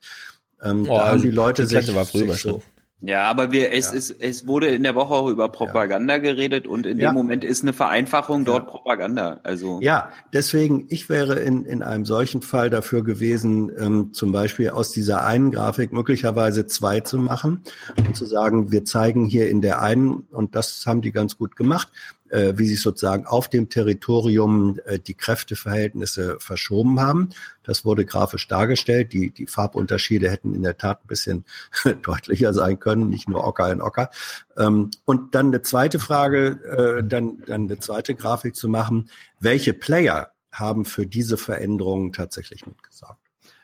Ähm, 0.62 0.86
oh, 0.88 0.96
da 0.96 1.10
haben 1.10 1.20
die 1.20 1.30
Leute 1.30 1.66
sich, 1.66 1.84
sich 1.84 2.40
so, 2.40 2.62
ja, 3.02 3.24
aber 3.24 3.50
wir, 3.50 3.72
es, 3.72 3.90
ja. 3.90 3.98
ist, 3.98 4.10
es 4.20 4.46
wurde 4.46 4.68
in 4.68 4.84
der 4.84 4.94
Woche 4.94 5.12
auch 5.12 5.28
über 5.28 5.48
Propaganda 5.48 6.14
ja. 6.14 6.20
geredet 6.20 6.66
und 6.66 6.86
in 6.86 6.98
ja. 6.98 7.10
dem 7.10 7.14
Moment 7.14 7.42
ist 7.42 7.62
eine 7.62 7.72
Vereinfachung 7.72 8.44
dort 8.44 8.68
Propaganda. 8.68 9.40
Also 9.42 9.80
ja, 9.82 10.10
deswegen 10.32 10.86
ich 10.88 11.08
wäre 11.08 11.40
in 11.40 11.64
in 11.64 11.82
einem 11.82 12.04
solchen 12.04 12.42
Fall 12.42 12.70
dafür 12.70 13.02
gewesen, 13.02 13.72
ähm, 13.76 14.12
zum 14.12 14.30
Beispiel 14.30 14.70
aus 14.70 14.92
dieser 14.92 15.24
einen 15.24 15.50
Grafik 15.50 15.92
möglicherweise 15.92 16.66
zwei 16.66 17.00
zu 17.00 17.18
machen 17.18 17.62
und 17.96 18.16
zu 18.16 18.24
sagen, 18.24 18.70
wir 18.70 18.84
zeigen 18.84 19.26
hier 19.26 19.50
in 19.50 19.60
der 19.62 19.82
einen 19.82 20.26
und 20.30 20.54
das 20.54 20.84
haben 20.86 21.02
die 21.02 21.12
ganz 21.12 21.36
gut 21.36 21.56
gemacht 21.56 21.88
äh, 22.32 22.54
wie 22.56 22.66
sich 22.66 22.80
sozusagen 22.80 23.26
auf 23.26 23.48
dem 23.48 23.68
Territorium 23.68 24.78
äh, 24.86 24.98
die 24.98 25.14
Kräfteverhältnisse 25.14 26.38
verschoben 26.40 26.98
haben. 27.00 27.30
Das 27.62 27.84
wurde 27.84 28.04
grafisch 28.04 28.48
dargestellt. 28.48 29.12
Die, 29.12 29.30
die 29.30 29.46
Farbunterschiede 29.46 30.30
hätten 30.30 30.54
in 30.54 30.62
der 30.62 30.78
Tat 30.78 31.04
ein 31.04 31.08
bisschen 31.08 31.44
deutlicher 32.02 32.54
sein 32.54 32.78
können, 32.78 33.08
nicht 33.08 33.28
nur 33.28 33.46
Ocker 33.46 33.70
in 33.70 33.82
Ocker. 33.82 34.10
Ähm, 34.56 34.90
und 35.04 35.34
dann 35.34 35.48
eine 35.48 35.62
zweite 35.62 35.98
Frage, 35.98 36.98
äh, 37.00 37.06
dann, 37.06 37.42
dann 37.46 37.64
eine 37.64 37.78
zweite 37.78 38.14
Grafik 38.14 38.56
zu 38.56 38.68
machen. 38.68 39.10
Welche 39.38 39.74
Player 39.74 40.32
haben 40.50 40.84
für 40.84 41.06
diese 41.06 41.36
Veränderungen 41.36 42.12
tatsächlich 42.12 42.66
mitgesagt? 42.66 43.18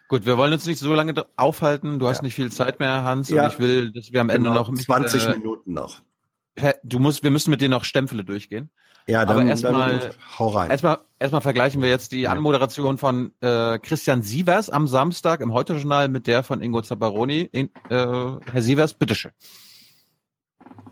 Gut, 0.08 0.24
wir 0.24 0.38
wollen 0.38 0.52
uns 0.52 0.66
nicht 0.66 0.78
so 0.78 0.94
lange 0.94 1.14
aufhalten. 1.36 1.98
Du 1.98 2.08
hast 2.08 2.18
ja. 2.18 2.22
nicht 2.24 2.34
viel 2.34 2.50
Zeit 2.50 2.80
mehr, 2.80 3.05
Hans. 3.05 3.28
Ja. 3.28 3.44
Und 3.44 3.52
ich 3.52 3.58
will, 3.58 3.92
dass 3.92 4.12
wir 4.12 4.20
am 4.20 4.30
Ende 4.30 4.48
genau, 4.48 4.60
noch 4.62 4.74
20 4.74 5.26
äh, 5.26 5.30
Minuten 5.36 5.72
noch 5.72 6.02
du 6.82 6.98
musst, 6.98 7.22
wir 7.22 7.30
müssen 7.30 7.50
mit 7.50 7.60
dir 7.60 7.68
noch 7.68 7.84
Stempel 7.84 8.24
durchgehen. 8.24 8.70
Ja, 9.06 9.24
dann, 9.24 9.38
Aber 9.38 9.48
erstmal, 9.48 10.10
hau 10.38 10.48
rein. 10.48 10.70
Erstmal, 10.70 10.98
erstmal 11.18 11.40
vergleichen 11.40 11.80
wir 11.80 11.88
jetzt 11.88 12.12
die 12.12 12.28
Anmoderation 12.28 12.98
von 12.98 13.32
äh, 13.40 13.78
Christian 13.78 14.22
Sievers 14.22 14.68
am 14.68 14.86
Samstag 14.86 15.40
im 15.40 15.54
Heute-Journal 15.54 16.08
mit 16.08 16.26
der 16.26 16.42
von 16.42 16.60
Ingo 16.60 16.82
Zapparoni. 16.82 17.48
In, 17.50 17.70
äh, 17.88 17.96
Herr 17.96 18.62
Sievers, 18.62 18.92
bitteschön. 18.92 19.32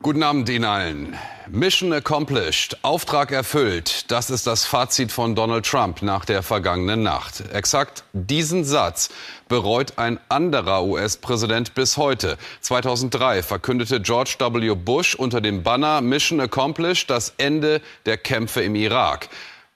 Guten 0.07 0.23
Abend 0.23 0.49
Ihnen 0.49 0.65
allen. 0.65 1.17
Mission 1.49 1.93
accomplished, 1.93 2.79
Auftrag 2.83 3.33
erfüllt. 3.33 4.09
Das 4.13 4.31
ist 4.31 4.47
das 4.47 4.65
Fazit 4.65 5.11
von 5.11 5.35
Donald 5.35 5.67
Trump 5.67 6.01
nach 6.01 6.25
der 6.25 6.45
vergangenen 6.45 7.03
Nacht. 7.03 7.43
Exakt 7.53 8.05
diesen 8.13 8.65
Satz 8.65 9.11
bereut 9.49 9.95
ein 9.97 10.21
anderer 10.29 10.85
US-Präsident 10.85 11.75
bis 11.75 11.97
heute. 11.97 12.39
2003 12.61 13.43
verkündete 13.43 14.01
George 14.01 14.37
W. 14.39 14.77
Bush 14.77 15.17
unter 15.17 15.41
dem 15.41 15.65
Banner 15.65 16.01
Mission 16.03 16.41
accomplished 16.41 17.11
das 17.11 17.35
Ende 17.37 17.81
der 18.07 18.17
Kämpfe 18.17 18.63
im 18.63 18.77
Irak. 18.77 19.29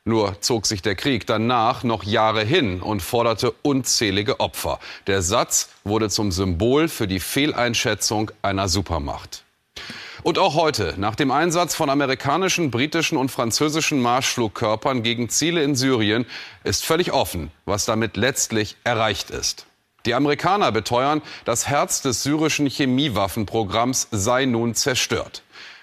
Nur 0.04 0.40
zog 0.40 0.66
sich 0.66 0.80
der 0.80 0.94
Krieg 0.94 1.26
danach 1.26 1.82
noch 1.82 2.04
Jahre 2.04 2.44
hin 2.44 2.82
und 2.82 3.02
forderte 3.02 3.52
unzählige 3.62 4.38
Opfer. 4.38 4.78
Der 5.08 5.22
Satz 5.22 5.70
wurde 5.82 6.08
zum 6.08 6.30
Symbol 6.30 6.86
für 6.86 7.08
die 7.08 7.18
Fehleinschätzung 7.18 8.30
einer 8.42 8.68
Supermacht. 8.68 9.42
Und 10.22 10.38
auch 10.38 10.54
heute, 10.54 10.94
nach 10.98 11.14
dem 11.14 11.30
Einsatz 11.30 11.74
von 11.74 11.88
amerikanischen, 11.88 12.70
britischen 12.70 13.16
und 13.16 13.30
französischen 13.30 14.00
Marschflugkörpern 14.00 15.02
gegen 15.02 15.28
Ziele 15.28 15.62
in 15.62 15.74
Syrien, 15.74 16.26
ist 16.62 16.84
völlig 16.84 17.12
offen, 17.12 17.50
was 17.64 17.86
damit 17.86 18.16
letztlich 18.16 18.76
erreicht 18.84 19.30
ist. 19.30 19.66
Die 20.06 20.14
Amerikaner 20.14 20.72
beteuern, 20.72 21.22
das 21.44 21.68
Herz 21.68 22.02
des 22.02 22.22
syrischen 22.22 22.66
Chemiewaffenprogramms 22.66 24.08
sei 24.10 24.44
nun 24.46 24.74
zerstört. 24.74 25.42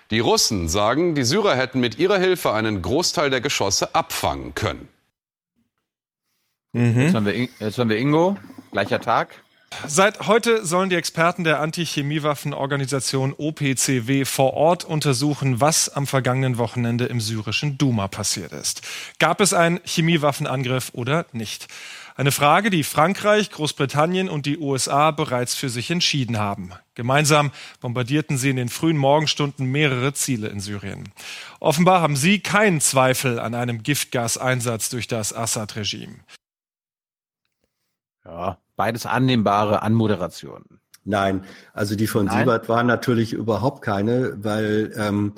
Die 0.09 0.19
Russen 0.19 0.69
sagen, 0.69 1.15
die 1.15 1.23
Syrer 1.23 1.55
hätten 1.55 1.79
mit 1.79 1.99
ihrer 1.99 2.17
Hilfe 2.17 2.53
einen 2.53 2.81
Großteil 2.81 3.29
der 3.29 3.41
Geschosse 3.41 3.93
abfangen 3.93 4.55
können. 4.55 4.87
Mhm. 6.73 7.01
Jetzt, 7.01 7.15
haben 7.15 7.25
wir, 7.25 7.33
jetzt 7.59 7.77
haben 7.77 7.89
wir 7.89 7.97
Ingo, 7.97 8.37
gleicher 8.71 9.01
Tag. 9.01 9.43
Seit 9.85 10.27
heute 10.27 10.65
sollen 10.65 10.89
die 10.89 10.95
Experten 10.95 11.43
der 11.43 11.59
Anti-Chemiewaffenorganisation 11.59 13.33
OPCW 13.37 14.25
vor 14.25 14.53
Ort 14.53 14.85
untersuchen, 14.85 15.59
was 15.59 15.89
am 15.89 16.07
vergangenen 16.07 16.57
Wochenende 16.57 17.05
im 17.05 17.19
syrischen 17.19 17.77
Duma 17.77 18.07
passiert 18.07 18.53
ist. 18.53 18.81
Gab 19.19 19.41
es 19.41 19.53
einen 19.53 19.79
Chemiewaffenangriff 19.83 20.91
oder 20.93 21.25
nicht? 21.33 21.67
Eine 22.15 22.31
Frage, 22.31 22.69
die 22.69 22.83
Frankreich, 22.83 23.51
Großbritannien 23.51 24.29
und 24.29 24.45
die 24.45 24.57
USA 24.57 25.11
bereits 25.11 25.53
für 25.53 25.69
sich 25.69 25.91
entschieden 25.91 26.39
haben. 26.39 26.71
Gemeinsam 26.95 27.51
bombardierten 27.79 28.37
sie 28.37 28.49
in 28.49 28.55
den 28.55 28.69
frühen 28.69 28.97
Morgenstunden 28.97 29.67
mehrere 29.67 30.13
Ziele 30.13 30.47
in 30.47 30.59
Syrien. 30.59 31.09
Offenbar 31.59 32.01
haben 32.01 32.15
sie 32.15 32.39
keinen 32.39 32.81
Zweifel 32.81 33.39
an 33.39 33.53
einem 33.53 33.83
Giftgaseinsatz 33.83 34.89
durch 34.89 35.07
das 35.07 35.31
Assad-Regime. 35.31 36.15
Ja, 38.25 38.57
beides 38.77 39.05
annehmbare 39.05 39.81
Anmoderationen. 39.81 40.79
Nein, 41.03 41.43
also 41.73 41.95
die 41.95 42.07
von 42.07 42.25
Nein? 42.25 42.39
Siebert 42.39 42.69
war 42.69 42.83
natürlich 42.83 43.33
überhaupt 43.33 43.81
keine, 43.81 44.33
weil 44.43 44.93
ähm, 44.97 45.33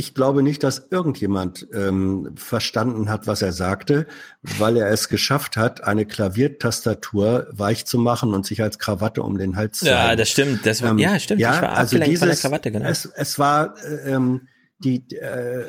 ich 0.00 0.14
glaube 0.14 0.44
nicht, 0.44 0.62
dass 0.62 0.86
irgendjemand 0.90 1.66
ähm, 1.74 2.30
verstanden 2.36 3.10
hat, 3.10 3.26
was 3.26 3.42
er 3.42 3.52
sagte, 3.52 4.06
weil 4.42 4.76
er 4.76 4.90
es 4.90 5.08
geschafft 5.08 5.56
hat, 5.56 5.82
eine 5.82 6.06
Klaviertastatur 6.06 7.48
weich 7.50 7.84
zu 7.84 7.98
machen 7.98 8.32
und 8.32 8.46
sich 8.46 8.62
als 8.62 8.78
Krawatte 8.78 9.24
um 9.24 9.38
den 9.38 9.56
Hals 9.56 9.80
zu 9.80 9.86
Ja, 9.86 10.14
das 10.14 10.30
stimmt. 10.30 10.64
Das 10.64 10.82
war, 10.82 10.90
ähm, 10.90 10.98
ja, 10.98 11.18
stimmt. 11.18 11.40
Ja, 11.40 11.56
ich 11.56 11.62
war 11.62 11.72
also 11.72 11.98
dieses, 11.98 12.20
von 12.20 12.28
der 12.28 12.36
Krawatte, 12.36 12.70
genau. 12.70 12.88
Es, 12.88 13.06
es 13.06 13.40
war 13.40 13.74
äh, 13.84 14.12
ähm, 14.12 14.46
die 14.78 15.02
äh, 15.16 15.64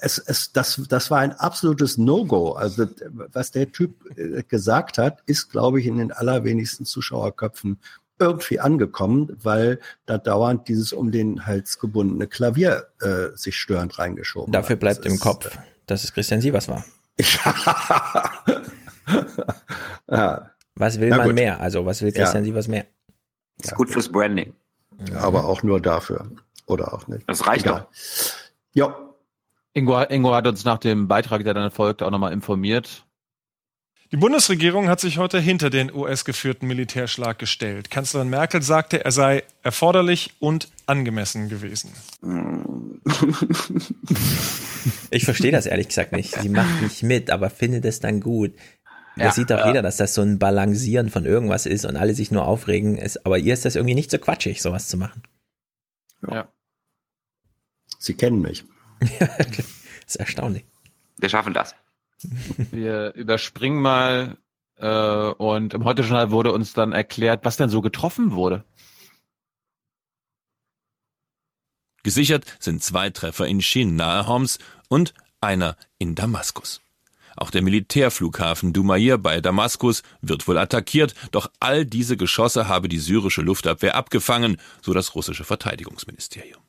es, 0.00 0.18
es, 0.18 0.52
das, 0.52 0.80
das 0.88 1.10
war 1.10 1.20
ein 1.20 1.32
absolutes 1.32 1.98
No-Go. 1.98 2.52
Also 2.52 2.86
was 3.32 3.50
der 3.50 3.70
Typ 3.72 3.94
äh, 4.16 4.42
gesagt 4.42 4.98
hat, 4.98 5.22
ist, 5.26 5.50
glaube 5.50 5.80
ich, 5.80 5.86
in 5.86 5.98
den 5.98 6.12
allerwenigsten 6.12 6.84
Zuschauerköpfen 6.84 7.78
irgendwie 8.18 8.60
angekommen, 8.60 9.36
weil 9.42 9.78
da 10.06 10.18
dauernd 10.18 10.68
dieses 10.68 10.92
um 10.92 11.12
den 11.12 11.46
Hals 11.46 11.78
gebundene 11.78 12.26
Klavier 12.26 12.88
äh, 13.00 13.36
sich 13.36 13.56
störend 13.56 13.98
reingeschoben 13.98 14.52
Dafür 14.52 14.74
hat. 14.74 14.80
bleibt 14.80 14.98
das 15.00 15.06
im 15.06 15.14
ist, 15.14 15.20
Kopf, 15.20 15.56
dass 15.86 16.04
es 16.04 16.12
Christian 16.12 16.40
Sievers 16.40 16.68
war. 16.68 16.84
ja. 20.10 20.50
Was 20.74 21.00
will 21.00 21.10
man 21.10 21.34
mehr? 21.34 21.60
Also 21.60 21.84
was 21.86 22.02
will 22.02 22.12
Christian 22.12 22.44
ja. 22.44 22.48
Sievers 22.48 22.68
mehr? 22.68 22.86
Ist 23.62 23.74
gut 23.74 23.90
fürs 23.90 24.08
Branding. 24.08 24.54
Ja, 25.10 25.20
aber 25.20 25.44
auch 25.44 25.62
nur 25.62 25.80
dafür. 25.80 26.30
Oder 26.66 26.92
auch 26.92 27.06
nicht. 27.08 27.28
Das 27.28 27.46
reicht 27.46 27.66
Egal. 27.66 27.80
doch. 27.80 27.88
Ja. 28.72 29.07
Ingo, 29.74 30.02
Ingo 30.02 30.34
hat 30.34 30.46
uns 30.46 30.64
nach 30.64 30.78
dem 30.78 31.08
Beitrag, 31.08 31.44
der 31.44 31.54
dann 31.54 31.70
folgt, 31.70 32.02
auch 32.02 32.10
nochmal 32.10 32.32
informiert. 32.32 33.04
Die 34.10 34.16
Bundesregierung 34.16 34.88
hat 34.88 35.00
sich 35.00 35.18
heute 35.18 35.38
hinter 35.38 35.68
den 35.68 35.92
US-geführten 35.92 36.66
Militärschlag 36.66 37.38
gestellt. 37.38 37.90
Kanzlerin 37.90 38.30
Merkel 38.30 38.62
sagte, 38.62 39.04
er 39.04 39.12
sei 39.12 39.44
erforderlich 39.62 40.30
und 40.38 40.68
angemessen 40.86 41.48
gewesen. 41.48 41.92
Ich 45.10 45.24
verstehe 45.24 45.50
das 45.50 45.66
ehrlich 45.66 45.88
gesagt 45.88 46.12
nicht. 46.12 46.34
Sie 46.34 46.48
macht 46.48 46.82
nicht 46.82 47.02
mit, 47.02 47.30
aber 47.30 47.50
findet 47.50 47.84
es 47.84 48.00
dann 48.00 48.20
gut. 48.20 48.54
Da 49.16 49.24
ja, 49.24 49.32
sieht 49.32 49.50
doch 49.50 49.66
jeder, 49.66 49.82
dass 49.82 49.96
das 49.96 50.14
so 50.14 50.22
ein 50.22 50.38
Balancieren 50.38 51.10
von 51.10 51.24
irgendwas 51.24 51.66
ist 51.66 51.84
und 51.84 51.96
alle 51.96 52.14
sich 52.14 52.30
nur 52.30 52.46
aufregen. 52.46 52.96
Ist, 52.96 53.26
aber 53.26 53.38
ihr 53.38 53.52
ist 53.52 53.64
das 53.64 53.74
irgendwie 53.74 53.94
nicht 53.94 54.10
so 54.10 54.18
quatschig, 54.18 54.62
sowas 54.62 54.88
zu 54.88 54.96
machen. 54.96 55.22
Ja. 56.30 56.48
Sie 57.98 58.14
kennen 58.14 58.40
mich. 58.40 58.64
Das 59.00 59.58
ist 60.06 60.16
erstaunlich. 60.16 60.64
Wir 61.18 61.28
schaffen 61.28 61.54
das. 61.54 61.74
Wir 62.70 63.14
überspringen 63.14 63.80
mal 63.80 64.36
äh, 64.76 64.88
und 64.88 65.74
im 65.74 65.84
Heute-Journal 65.84 66.30
wurde 66.30 66.52
uns 66.52 66.72
dann 66.72 66.92
erklärt, 66.92 67.44
was 67.44 67.56
denn 67.56 67.68
so 67.68 67.80
getroffen 67.80 68.32
wurde. 68.32 68.64
Gesichert 72.02 72.44
sind 72.58 72.82
zwei 72.82 73.10
Treffer 73.10 73.46
in 73.46 73.60
Shin 73.60 73.96
nahe 73.96 74.26
Homs 74.26 74.58
und 74.88 75.14
einer 75.40 75.76
in 75.98 76.14
Damaskus. 76.14 76.80
Auch 77.36 77.50
der 77.50 77.62
Militärflughafen 77.62 78.72
Dumair 78.72 79.18
bei 79.18 79.40
Damaskus 79.40 80.02
wird 80.20 80.48
wohl 80.48 80.58
attackiert, 80.58 81.14
doch 81.30 81.50
all 81.60 81.84
diese 81.84 82.16
Geschosse 82.16 82.66
habe 82.66 82.88
die 82.88 82.98
syrische 82.98 83.42
Luftabwehr 83.42 83.94
abgefangen, 83.94 84.56
so 84.82 84.92
das 84.92 85.14
russische 85.14 85.44
Verteidigungsministerium. 85.44 86.60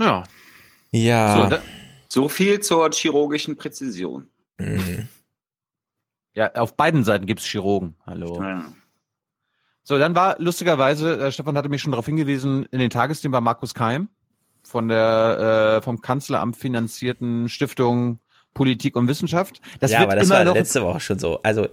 Ja. 0.00 0.24
Ja. 0.90 1.50
So, 1.50 2.22
so 2.22 2.28
viel 2.28 2.60
zur 2.60 2.90
chirurgischen 2.90 3.56
Präzision. 3.56 4.28
Mhm. 4.58 5.08
Ja, 6.34 6.52
auf 6.54 6.76
beiden 6.76 7.04
Seiten 7.04 7.26
gibt's 7.26 7.44
Chirurgen. 7.44 7.96
Hallo. 8.04 8.42
Ja. 8.42 8.72
So, 9.82 9.98
dann 9.98 10.14
war 10.14 10.36
lustigerweise, 10.38 11.18
äh, 11.18 11.32
Stefan 11.32 11.56
hatte 11.56 11.68
mich 11.68 11.80
schon 11.80 11.92
darauf 11.92 12.06
hingewiesen, 12.06 12.66
in 12.70 12.78
den 12.78 12.90
Tagesthemen 12.90 13.32
war 13.32 13.40
Markus 13.40 13.72
Keim 13.72 14.08
von 14.62 14.88
der 14.88 15.78
äh, 15.78 15.82
vom 15.82 16.00
Kanzleramt 16.00 16.56
finanzierten 16.56 17.48
Stiftung 17.48 18.18
Politik 18.56 18.96
und 18.96 19.06
Wissenschaft. 19.06 19.60
Das 19.80 19.90
ja, 19.90 20.00
aber 20.00 20.16
das 20.16 20.30
war 20.30 20.42
letzte 20.44 20.82
Woche 20.82 20.98
schon 20.98 21.18
so. 21.18 21.40
Also 21.42 21.68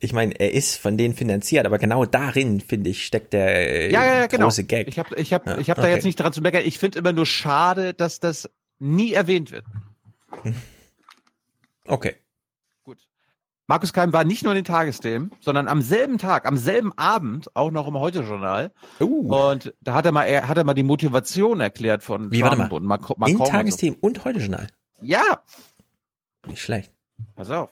ich 0.00 0.12
meine, 0.12 0.38
er 0.38 0.52
ist 0.52 0.76
von 0.76 0.98
denen 0.98 1.14
finanziert, 1.14 1.64
aber 1.64 1.78
genau 1.78 2.04
darin, 2.04 2.60
finde 2.60 2.90
ich, 2.90 3.06
steckt 3.06 3.32
der 3.32 3.90
ja, 3.90 4.04
ja, 4.04 4.14
ja, 4.20 4.26
genau. 4.26 4.44
große 4.44 4.64
Gag. 4.64 4.86
Ich 4.86 4.98
habe 4.98 5.16
ich 5.16 5.32
hab, 5.32 5.46
ja, 5.46 5.56
ich 5.56 5.70
hab 5.70 5.78
okay. 5.78 5.88
da 5.88 5.94
jetzt 5.94 6.04
nicht 6.04 6.16
dran 6.16 6.34
zu 6.34 6.42
meckern. 6.42 6.62
Ich 6.66 6.78
finde 6.78 6.98
immer 6.98 7.12
nur 7.12 7.24
schade, 7.24 7.94
dass 7.94 8.20
das 8.20 8.50
nie 8.78 9.14
erwähnt 9.14 9.50
wird. 9.50 9.64
Okay. 11.88 12.16
Gut. 12.82 12.98
Markus 13.68 13.92
Keim 13.92 14.12
war 14.12 14.24
nicht 14.24 14.42
nur 14.42 14.52
in 14.52 14.56
den 14.56 14.64
Tagesthemen, 14.64 15.30
sondern 15.38 15.68
am 15.68 15.82
selben 15.82 16.18
Tag, 16.18 16.44
am 16.44 16.56
selben 16.56 16.92
Abend 16.98 17.54
auch 17.54 17.70
noch 17.70 17.86
im 17.86 17.96
Heute-Journal. 17.96 18.72
Uh. 18.98 19.32
Und 19.32 19.72
da 19.80 19.94
hat 19.94 20.04
er 20.04 20.10
mal, 20.10 20.24
er 20.24 20.48
hat 20.48 20.58
er 20.58 20.64
mal 20.64 20.74
die 20.74 20.82
Motivation 20.82 21.60
erklärt 21.60 22.02
von 22.02 22.32
Wie, 22.32 22.40
Trump 22.40 22.72
und 22.72 22.84
Macron. 22.84 23.16
In 23.28 23.38
Tagesthemen 23.38 24.00
und, 24.00 24.16
so. 24.16 24.22
und 24.22 24.24
Heute-Journal? 24.24 24.66
Ja. 25.00 25.44
Nicht 26.46 26.62
schlecht. 26.62 26.92
Pass 27.34 27.50
auf. 27.50 27.70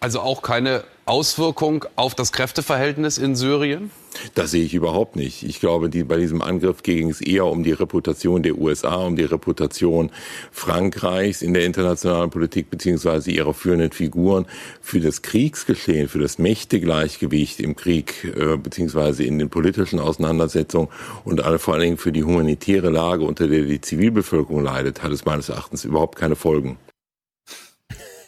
Also 0.00 0.20
auch 0.20 0.42
keine 0.42 0.84
Auswirkung 1.06 1.84
auf 1.96 2.14
das 2.14 2.32
Kräfteverhältnis 2.32 3.18
in 3.18 3.36
Syrien? 3.36 3.90
Das 4.34 4.50
sehe 4.50 4.64
ich 4.64 4.74
überhaupt 4.74 5.16
nicht. 5.16 5.42
Ich 5.42 5.60
glaube, 5.60 5.90
die, 5.90 6.04
bei 6.04 6.18
diesem 6.18 6.40
Angriff 6.40 6.82
ging 6.82 7.10
es 7.10 7.20
eher 7.20 7.46
um 7.46 7.62
die 7.62 7.72
Reputation 7.72 8.42
der 8.42 8.56
USA, 8.56 8.96
um 8.96 9.16
die 9.16 9.24
Reputation 9.24 10.10
Frankreichs 10.52 11.42
in 11.42 11.52
der 11.52 11.64
internationalen 11.64 12.30
Politik 12.30 12.70
beziehungsweise 12.70 13.30
ihrer 13.30 13.54
führenden 13.54 13.92
Figuren 13.92 14.46
für 14.80 15.00
das 15.00 15.22
Kriegsgeschehen, 15.22 16.08
für 16.08 16.20
das 16.20 16.38
Mächtegleichgewicht 16.38 17.60
im 17.60 17.74
Krieg 17.74 18.24
äh, 18.24 18.56
beziehungsweise 18.56 19.24
in 19.24 19.38
den 19.38 19.50
politischen 19.50 19.98
Auseinandersetzungen 19.98 20.88
und 21.24 21.42
alle, 21.42 21.58
vor 21.58 21.74
allen 21.74 21.82
Dingen 21.82 21.98
für 21.98 22.12
die 22.12 22.24
humanitäre 22.24 22.90
Lage, 22.90 23.24
unter 23.24 23.48
der 23.48 23.62
die 23.62 23.80
Zivilbevölkerung 23.80 24.62
leidet, 24.62 25.02
hat 25.02 25.12
es 25.12 25.24
meines 25.24 25.48
Erachtens 25.48 25.84
überhaupt 25.84 26.16
keine 26.16 26.36
Folgen. 26.36 26.78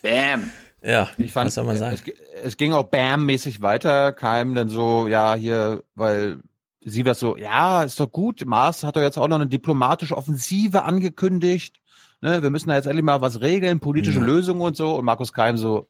Bam. 0.07 0.51
Ja, 0.83 1.09
ich 1.19 1.33
fand, 1.33 1.47
was 1.47 1.55
soll 1.55 1.65
man 1.65 1.77
sagen? 1.77 1.95
Es, 1.95 2.03
es 2.45 2.57
ging 2.57 2.73
auch 2.73 2.85
Bam-mäßig 2.85 3.61
weiter, 3.61 4.13
Keim 4.13 4.55
dann 4.55 4.69
so, 4.69 5.09
ja, 5.09 5.35
hier, 5.35 5.83
weil 5.95 6.39
sie 6.81 7.05
war 7.05 7.15
so, 7.15 7.37
ja, 7.37 7.83
ist 7.83 7.99
doch 7.99 8.11
gut, 8.11 8.45
Mars 8.47 8.85
hat 8.85 8.97
doch 8.97 9.01
jetzt 9.01 9.19
auch 9.19 9.27
noch 9.27 9.37
eine 9.37 9.49
diplomatische 9.49 10.17
Offensive 10.17 10.85
angekündigt, 10.85 11.81
ne, 12.21 12.43
wir 12.43 12.51
müssen 12.51 12.69
da 12.69 12.77
jetzt 12.77 12.87
endlich 12.87 13.05
mal 13.05 13.21
was 13.21 13.41
regeln, 13.41 13.81
politische 13.81 14.21
ja. 14.21 14.27
Lösungen 14.27 14.61
und 14.61 14.77
so, 14.77 14.95
und 14.95 15.05
Markus 15.05 15.33
Keim 15.33 15.57
so, 15.57 15.89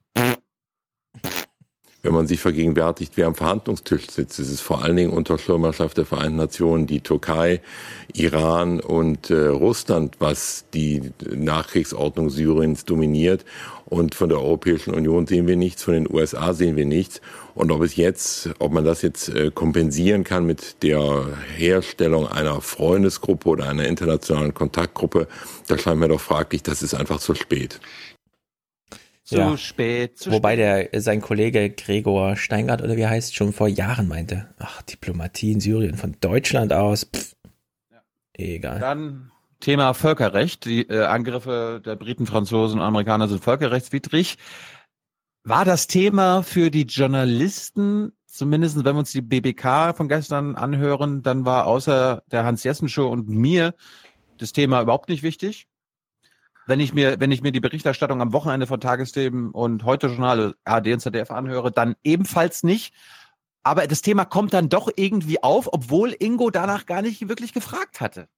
wenn 2.06 2.14
man 2.14 2.28
sich 2.28 2.40
vergegenwärtigt, 2.40 3.16
wer 3.16 3.26
am 3.26 3.34
Verhandlungstisch 3.34 4.08
sitzt. 4.10 4.38
Es 4.38 4.48
ist 4.48 4.60
vor 4.60 4.84
allen 4.84 4.96
Dingen 4.96 5.10
unter 5.10 5.38
Schirmerschaft 5.38 5.98
der 5.98 6.06
Vereinten 6.06 6.36
Nationen 6.36 6.86
die 6.86 7.00
Türkei, 7.00 7.60
Iran 8.14 8.80
und 8.80 9.28
äh, 9.30 9.48
Russland, 9.48 10.16
was 10.20 10.66
die 10.72 11.10
Nachkriegsordnung 11.28 12.30
Syriens 12.30 12.84
dominiert. 12.84 13.44
Und 13.88 14.16
von 14.16 14.28
der 14.28 14.38
Europäischen 14.38 14.92
Union 14.92 15.28
sehen 15.28 15.46
wir 15.46 15.56
nichts, 15.56 15.84
von 15.84 15.94
den 15.94 16.12
USA 16.12 16.52
sehen 16.54 16.74
wir 16.76 16.86
nichts. 16.86 17.20
Und 17.54 17.70
ob 17.70 17.82
es 17.82 17.94
jetzt, 17.94 18.50
ob 18.58 18.72
man 18.72 18.84
das 18.84 19.00
jetzt 19.00 19.28
äh, 19.28 19.52
kompensieren 19.52 20.24
kann 20.24 20.44
mit 20.44 20.82
der 20.82 21.38
Herstellung 21.56 22.26
einer 22.26 22.60
Freundesgruppe 22.60 23.48
oder 23.48 23.68
einer 23.68 23.86
internationalen 23.86 24.52
Kontaktgruppe, 24.54 25.28
das 25.68 25.82
scheint 25.82 26.00
mir 26.00 26.08
doch 26.08 26.20
fraglich. 26.20 26.64
Das 26.64 26.82
ist 26.82 26.94
einfach 26.94 27.20
zu 27.20 27.36
spät. 27.36 27.80
Zu 29.22 29.36
ja. 29.36 29.56
spät. 29.56 30.18
Zu 30.18 30.32
Wobei 30.32 30.54
spät. 30.54 30.92
der 30.92 31.00
sein 31.00 31.20
Kollege 31.20 31.70
Gregor 31.70 32.36
Steingart 32.36 32.82
oder 32.82 32.96
wie 32.96 33.06
heißt 33.06 33.36
schon 33.36 33.52
vor 33.52 33.68
Jahren 33.68 34.08
meinte, 34.08 34.48
ach 34.58 34.82
Diplomatie 34.82 35.52
in 35.52 35.60
Syrien 35.60 35.94
von 35.94 36.16
Deutschland 36.20 36.72
aus, 36.72 37.06
pff, 37.06 37.36
ja. 37.92 38.02
egal. 38.34 38.80
Dann 38.80 39.30
Thema 39.60 39.94
Völkerrecht. 39.94 40.64
Die 40.64 40.88
äh, 40.88 41.04
Angriffe 41.04 41.80
der 41.84 41.96
Briten, 41.96 42.26
Franzosen 42.26 42.80
und 42.80 42.86
Amerikaner 42.86 43.28
sind 43.28 43.42
völkerrechtswidrig. 43.42 44.36
War 45.44 45.64
das 45.64 45.86
Thema 45.86 46.42
für 46.42 46.70
die 46.70 46.82
Journalisten, 46.82 48.12
zumindest 48.26 48.76
wenn 48.76 48.94
wir 48.94 48.98
uns 48.98 49.12
die 49.12 49.22
BBK 49.22 49.94
von 49.96 50.08
gestern 50.08 50.56
anhören, 50.56 51.22
dann 51.22 51.44
war 51.44 51.66
außer 51.66 52.22
der 52.30 52.44
Hans-Jessen-Show 52.44 53.06
und 53.06 53.28
mir 53.28 53.74
das 54.38 54.52
Thema 54.52 54.82
überhaupt 54.82 55.08
nicht 55.08 55.22
wichtig 55.22 55.68
wenn 56.66 56.80
ich 56.80 56.92
mir, 56.92 57.20
wenn 57.20 57.30
ich 57.30 57.42
mir 57.42 57.52
die 57.52 57.60
Berichterstattung 57.60 58.20
am 58.20 58.32
Wochenende 58.32 58.66
von 58.66 58.80
Tagesthemen 58.80 59.50
und 59.52 59.84
heute 59.84 60.08
Journal, 60.08 60.54
AD 60.64 60.92
und 60.92 61.00
ZDF 61.00 61.30
anhöre, 61.30 61.70
dann 61.70 61.94
ebenfalls 62.02 62.64
nicht. 62.64 62.92
Aber 63.62 63.86
das 63.86 64.02
Thema 64.02 64.24
kommt 64.24 64.52
dann 64.52 64.68
doch 64.68 64.90
irgendwie 64.94 65.42
auf, 65.42 65.68
obwohl 65.72 66.14
Ingo 66.18 66.50
danach 66.50 66.86
gar 66.86 67.02
nicht 67.02 67.28
wirklich 67.28 67.52
gefragt 67.52 68.00
hatte. 68.00 68.28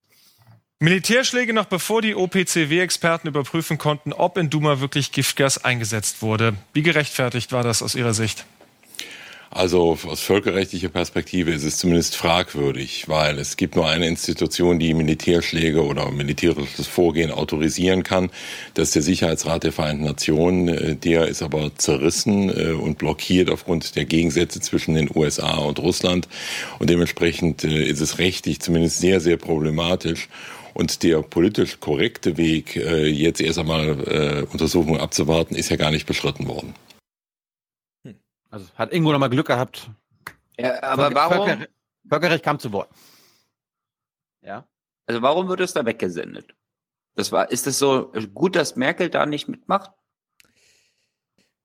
Militärschläge 0.80 1.52
noch 1.52 1.64
bevor 1.64 2.02
die 2.02 2.14
OPCW-Experten 2.14 3.26
überprüfen 3.26 3.78
konnten, 3.78 4.12
ob 4.12 4.38
in 4.38 4.48
Duma 4.48 4.78
wirklich 4.78 5.10
Giftgas 5.10 5.64
eingesetzt 5.64 6.22
wurde. 6.22 6.54
Wie 6.72 6.82
gerechtfertigt 6.82 7.50
war 7.50 7.64
das 7.64 7.82
aus 7.82 7.96
Ihrer 7.96 8.14
Sicht? 8.14 8.44
Also 9.50 9.98
aus 10.06 10.20
völkerrechtlicher 10.20 10.90
Perspektive 10.90 11.52
ist 11.52 11.64
es 11.64 11.78
zumindest 11.78 12.14
fragwürdig, 12.16 13.08
weil 13.08 13.38
es 13.38 13.56
gibt 13.56 13.76
nur 13.76 13.88
eine 13.88 14.06
Institution, 14.06 14.78
die 14.78 14.92
Militärschläge 14.92 15.82
oder 15.82 16.10
militärisches 16.12 16.86
Vorgehen 16.86 17.30
autorisieren 17.32 18.02
kann. 18.02 18.30
Das 18.74 18.88
ist 18.88 18.94
der 18.94 19.02
Sicherheitsrat 19.02 19.64
der 19.64 19.72
Vereinten 19.72 20.04
Nationen. 20.04 20.68
Äh, 20.68 20.96
der 20.96 21.26
ist 21.26 21.42
aber 21.42 21.74
zerrissen 21.76 22.50
äh, 22.50 22.72
und 22.72 22.98
blockiert 22.98 23.50
aufgrund 23.50 23.96
der 23.96 24.04
Gegensätze 24.04 24.60
zwischen 24.60 24.94
den 24.94 25.10
USA 25.12 25.56
und 25.56 25.78
Russland. 25.80 26.28
Und 26.78 26.90
dementsprechend 26.90 27.64
äh, 27.64 27.84
ist 27.84 28.00
es 28.00 28.18
rechtlich 28.18 28.60
zumindest 28.60 28.98
sehr, 28.98 29.18
sehr 29.18 29.38
problematisch. 29.38 30.28
Und 30.74 31.02
der 31.02 31.22
politisch 31.22 31.80
korrekte 31.80 32.36
Weg, 32.36 32.76
jetzt 32.76 33.40
erst 33.40 33.58
einmal 33.58 34.46
Untersuchungen 34.52 35.00
abzuwarten, 35.00 35.54
ist 35.54 35.68
ja 35.68 35.76
gar 35.76 35.90
nicht 35.90 36.06
beschritten 36.06 36.46
worden. 36.46 36.74
Also 38.50 38.66
hat 38.74 38.92
Ingo 38.92 39.12
nochmal 39.12 39.30
Glück 39.30 39.46
gehabt. 39.46 39.90
Ja, 40.58 40.82
aber 40.82 41.14
warum? 41.14 41.46
Völkerrecht, 41.46 41.70
Völkerrecht 42.08 42.44
kam 42.44 42.58
zu 42.58 42.72
Wort. 42.72 42.90
Ja. 44.42 44.66
Also 45.06 45.22
warum 45.22 45.48
wird 45.48 45.60
es 45.60 45.72
da 45.72 45.84
weggesendet? 45.84 46.54
Das 47.14 47.32
war, 47.32 47.50
ist 47.50 47.66
es 47.66 47.78
so 47.78 48.12
gut, 48.34 48.56
dass 48.56 48.76
Merkel 48.76 49.10
da 49.10 49.26
nicht 49.26 49.48
mitmacht? 49.48 49.90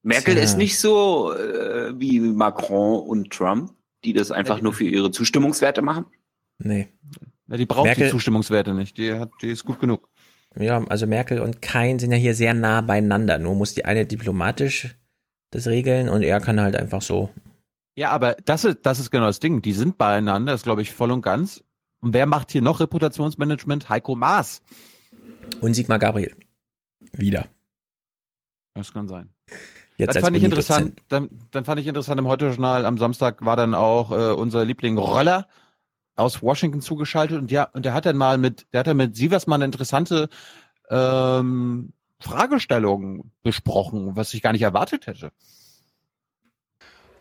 Merkel 0.02 0.34
Tja. 0.34 0.42
ist 0.42 0.56
nicht 0.56 0.78
so 0.78 1.32
äh, 1.32 1.98
wie 1.98 2.20
Macron 2.20 3.06
und 3.06 3.32
Trump, 3.32 3.72
die 4.04 4.12
das 4.12 4.30
einfach 4.30 4.60
nur 4.60 4.74
für 4.74 4.84
ihre 4.84 5.10
Zustimmungswerte 5.10 5.80
machen. 5.80 6.06
Nee. 6.58 6.92
Ja, 7.48 7.56
die 7.56 7.66
braucht 7.66 7.84
Merkel, 7.84 8.06
die 8.06 8.10
Zustimmungswerte 8.10 8.74
nicht. 8.74 8.96
Die, 8.96 9.12
hat, 9.12 9.30
die 9.42 9.48
ist 9.48 9.64
gut 9.64 9.80
genug. 9.80 10.08
Ja, 10.56 10.82
also 10.84 11.06
Merkel 11.06 11.40
und 11.40 11.60
Kein 11.60 11.98
sind 11.98 12.12
ja 12.12 12.16
hier 12.16 12.34
sehr 12.34 12.54
nah 12.54 12.80
beieinander. 12.80 13.38
Nur 13.38 13.54
muss 13.54 13.74
die 13.74 13.84
eine 13.84 14.06
diplomatisch 14.06 14.96
das 15.50 15.66
regeln 15.66 16.08
und 16.08 16.22
er 16.22 16.40
kann 16.40 16.60
halt 16.60 16.76
einfach 16.76 17.02
so. 17.02 17.30
Ja, 17.96 18.10
aber 18.10 18.34
das 18.44 18.64
ist, 18.64 18.78
das 18.82 18.98
ist 18.98 19.10
genau 19.10 19.26
das 19.26 19.40
Ding. 19.40 19.62
Die 19.62 19.72
sind 19.72 19.98
beieinander, 19.98 20.52
das 20.52 20.62
glaube 20.62 20.82
ich 20.82 20.92
voll 20.92 21.10
und 21.10 21.22
ganz. 21.22 21.62
Und 22.00 22.12
wer 22.12 22.26
macht 22.26 22.50
hier 22.50 22.62
noch 22.62 22.80
Reputationsmanagement? 22.80 23.88
Heiko 23.88 24.14
Maas. 24.14 24.62
Und 25.60 25.74
Sigmar 25.74 25.98
Gabriel. 25.98 26.34
Wieder. 27.12 27.46
Das 28.74 28.92
kann 28.92 29.08
sein. 29.08 29.30
Jetzt 29.96 30.16
dann 30.16 30.24
fand 30.24 30.36
ich 30.36 30.42
interessant, 30.42 31.00
dann, 31.08 31.30
dann, 31.52 31.64
fand 31.64 31.80
ich 31.80 31.86
interessant 31.86 32.18
im 32.18 32.26
Heute-Journal 32.26 32.84
am 32.84 32.98
Samstag 32.98 33.44
war 33.44 33.56
dann 33.56 33.74
auch 33.74 34.10
äh, 34.10 34.32
unser 34.32 34.64
Liebling 34.64 34.98
Roller 34.98 35.46
aus 36.16 36.42
Washington 36.42 36.80
zugeschaltet 36.80 37.38
und 37.38 37.50
ja, 37.50 37.64
und 37.72 37.84
der 37.84 37.94
hat 37.94 38.06
dann 38.06 38.16
mal 38.16 38.38
mit, 38.38 38.66
der 38.72 38.80
hat 38.80 38.86
dann 38.86 38.96
mit 38.96 39.16
Sievers 39.16 39.46
mal 39.46 39.56
eine 39.56 39.64
interessante 39.64 40.28
ähm, 40.90 41.92
Fragestellungen 42.20 43.32
besprochen, 43.42 44.16
was 44.16 44.34
ich 44.34 44.42
gar 44.42 44.52
nicht 44.52 44.62
erwartet 44.62 45.06
hätte. 45.06 45.32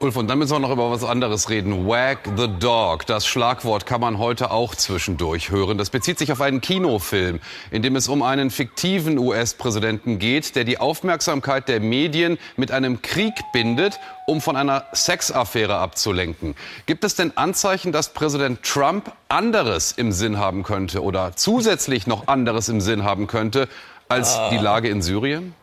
Ulf, 0.04 0.18
und 0.18 0.28
dann 0.28 0.38
müssen 0.38 0.52
wir 0.52 0.60
noch 0.60 0.72
über 0.72 0.92
was 0.92 1.06
anderes 1.06 1.50
reden. 1.50 1.88
Wag 1.88 2.18
the 2.36 2.50
Dog. 2.60 3.06
Das 3.06 3.26
Schlagwort 3.26 3.86
kann 3.86 4.02
man 4.02 4.18
heute 4.18 4.52
auch 4.52 4.76
zwischendurch 4.76 5.50
hören. 5.50 5.78
Das 5.78 5.92
bezieht 5.92 6.20
sich 6.20 6.30
auf 6.34 6.42
einen 6.42 6.60
Kinofilm, 6.60 7.40
in 7.72 7.82
dem 7.82 7.96
es 7.96 8.10
um 8.10 8.22
einen 8.22 8.52
fiktiven 8.52 9.18
US-Präsidenten 9.18 10.20
geht, 10.20 10.58
der 10.58 10.66
die 10.66 10.78
Aufmerksamkeit 10.78 11.70
der 11.70 11.80
Medien 11.80 12.38
mit 12.58 12.70
einem 12.72 13.02
Krieg 13.02 13.34
bindet, 13.54 13.98
um 14.28 14.42
von 14.42 14.58
einer 14.58 14.84
Sexaffäre 14.94 15.78
abzulenken. 15.78 16.56
Gibt 16.86 17.06
es 17.06 17.16
denn 17.16 17.38
Anzeichen, 17.38 17.94
dass 17.94 18.10
Präsident 18.10 18.62
Trump 18.62 19.14
anderes 19.30 19.94
im 19.94 20.12
Sinn 20.12 20.38
haben 20.38 20.64
könnte 20.64 21.02
oder 21.02 21.38
zusätzlich 21.38 22.08
noch 22.08 22.28
anderes 22.28 22.68
im 22.68 22.82
Sinn 22.82 23.06
haben 23.06 23.28
könnte 23.28 23.70
als 24.10 24.38
die 24.52 24.58
Lage 24.58 24.90
in 24.90 25.02
Syrien? 25.02 25.56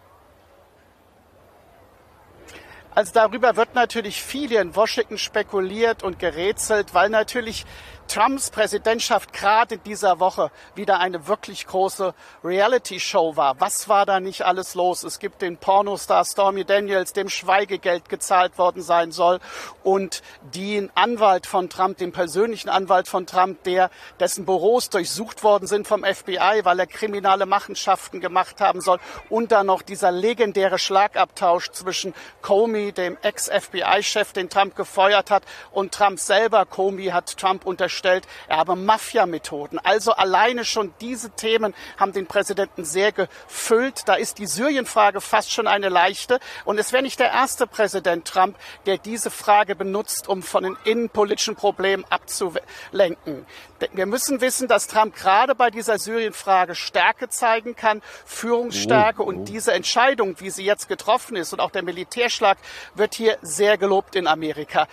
Also 3.00 3.12
darüber 3.14 3.56
wird 3.56 3.74
natürlich 3.74 4.22
viel 4.22 4.50
hier 4.50 4.60
in 4.60 4.76
Washington 4.76 5.16
spekuliert 5.16 6.02
und 6.02 6.18
gerätselt, 6.18 6.92
weil 6.92 7.08
natürlich 7.08 7.64
Trumps 8.10 8.50
Präsidentschaft 8.50 9.32
gerade 9.32 9.76
in 9.76 9.84
dieser 9.84 10.18
Woche 10.18 10.50
wieder 10.74 10.98
eine 10.98 11.28
wirklich 11.28 11.64
große 11.68 12.12
Reality-Show 12.42 13.36
war. 13.36 13.60
Was 13.60 13.88
war 13.88 14.04
da 14.04 14.18
nicht 14.18 14.42
alles 14.42 14.74
los? 14.74 15.04
Es 15.04 15.20
gibt 15.20 15.42
den 15.42 15.58
Pornostar 15.58 16.24
Stormy 16.24 16.64
Daniels, 16.64 17.12
dem 17.12 17.28
Schweigegeld 17.28 18.08
gezahlt 18.08 18.58
worden 18.58 18.82
sein 18.82 19.12
soll 19.12 19.38
und 19.84 20.22
den 20.56 20.90
Anwalt 20.96 21.46
von 21.46 21.70
Trump, 21.70 21.98
den 21.98 22.10
persönlichen 22.10 22.68
Anwalt 22.68 23.06
von 23.06 23.26
Trump, 23.26 23.62
der 23.62 23.90
dessen 24.18 24.44
Büros 24.44 24.90
durchsucht 24.90 25.44
worden 25.44 25.68
sind 25.68 25.86
vom 25.86 26.02
FBI, 26.02 26.62
weil 26.64 26.80
er 26.80 26.88
kriminelle 26.88 27.46
Machenschaften 27.46 28.20
gemacht 28.20 28.60
haben 28.60 28.80
soll 28.80 28.98
und 29.28 29.52
dann 29.52 29.66
noch 29.66 29.82
dieser 29.82 30.10
legendäre 30.10 30.80
Schlagabtausch 30.80 31.70
zwischen 31.70 32.12
Comey, 32.42 32.90
dem 32.90 33.16
Ex-FBI-Chef, 33.22 34.32
den 34.32 34.50
Trump 34.50 34.74
gefeuert 34.74 35.30
hat, 35.30 35.44
und 35.70 35.94
Trump 35.94 36.18
selber. 36.18 36.66
Comey 36.66 37.10
hat 37.10 37.36
Trump 37.36 37.64
unterstellt, 38.00 38.26
er 38.48 38.58
habe 38.58 38.76
Mafia-Methoden. 38.76 39.78
Also 39.78 40.12
alleine 40.12 40.64
schon 40.64 40.92
diese 41.00 41.30
Themen 41.30 41.74
haben 41.98 42.12
den 42.12 42.26
Präsidenten 42.26 42.84
sehr 42.84 43.12
gefüllt. 43.12 44.02
Da 44.08 44.14
ist 44.14 44.38
die 44.38 44.46
Syrien-Frage 44.46 45.20
fast 45.20 45.52
schon 45.52 45.66
eine 45.66 45.88
leichte. 45.88 46.40
Und 46.64 46.78
es 46.78 46.92
wäre 46.92 47.02
nicht 47.02 47.20
der 47.20 47.30
erste 47.30 47.66
Präsident 47.66 48.26
Trump, 48.26 48.56
der 48.86 48.98
diese 48.98 49.30
Frage 49.30 49.74
benutzt, 49.76 50.28
um 50.28 50.42
von 50.42 50.64
den 50.64 50.76
innenpolitischen 50.84 51.56
Problemen 51.56 52.04
abzulenken. 52.08 53.46
Wir 53.92 54.06
müssen 54.06 54.40
wissen, 54.40 54.68
dass 54.68 54.88
Trump 54.88 55.14
gerade 55.14 55.54
bei 55.54 55.70
dieser 55.70 55.98
Syrien-Frage 55.98 56.74
Stärke 56.74 57.28
zeigen 57.28 57.76
kann, 57.76 58.02
Führungsstärke. 58.24 59.22
Oh, 59.22 59.26
oh. 59.26 59.28
Und 59.28 59.46
diese 59.46 59.72
Entscheidung, 59.72 60.40
wie 60.40 60.50
sie 60.50 60.64
jetzt 60.64 60.88
getroffen 60.88 61.36
ist 61.36 61.52
und 61.52 61.60
auch 61.60 61.70
der 61.70 61.82
Militärschlag, 61.82 62.58
wird 62.94 63.14
hier 63.14 63.38
sehr 63.42 63.78
gelobt 63.78 64.16
in 64.16 64.26
Amerika. 64.26 64.86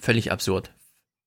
Völlig 0.00 0.32
absurd. 0.32 0.70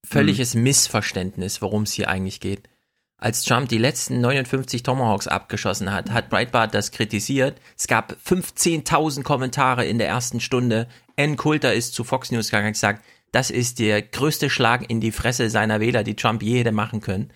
Völliges 0.05 0.53
hm. 0.53 0.63
Missverständnis, 0.63 1.61
worum 1.61 1.83
es 1.83 1.93
hier 1.93 2.09
eigentlich 2.09 2.39
geht. 2.39 2.69
Als 3.17 3.43
Trump 3.45 3.69
die 3.69 3.77
letzten 3.77 4.19
59 4.19 4.83
Tomahawks 4.83 5.27
abgeschossen 5.27 5.93
hat, 5.93 6.11
hat 6.11 6.29
Breitbart 6.29 6.73
das 6.73 6.91
kritisiert. 6.91 7.61
Es 7.77 7.87
gab 7.87 8.17
15.000 8.25 9.23
Kommentare 9.23 9.85
in 9.85 9.97
der 9.97 10.09
ersten 10.09 10.41
Stunde. 10.41 10.87
Ann 11.15 11.37
Coulter 11.37 11.73
ist 11.73 11.93
zu 11.93 12.03
Fox 12.03 12.31
News 12.31 12.47
gegangen 12.47 12.67
und 12.67 12.73
gesagt, 12.73 13.03
das 13.31 13.49
ist 13.49 13.79
der 13.79 14.01
größte 14.01 14.49
Schlag 14.49 14.89
in 14.89 14.99
die 14.99 15.13
Fresse 15.13 15.49
seiner 15.49 15.79
Wähler, 15.79 16.03
die 16.03 16.15
Trump 16.15 16.43
je 16.43 16.59
hätte 16.59 16.73
machen 16.73 16.99
können. 16.99 17.31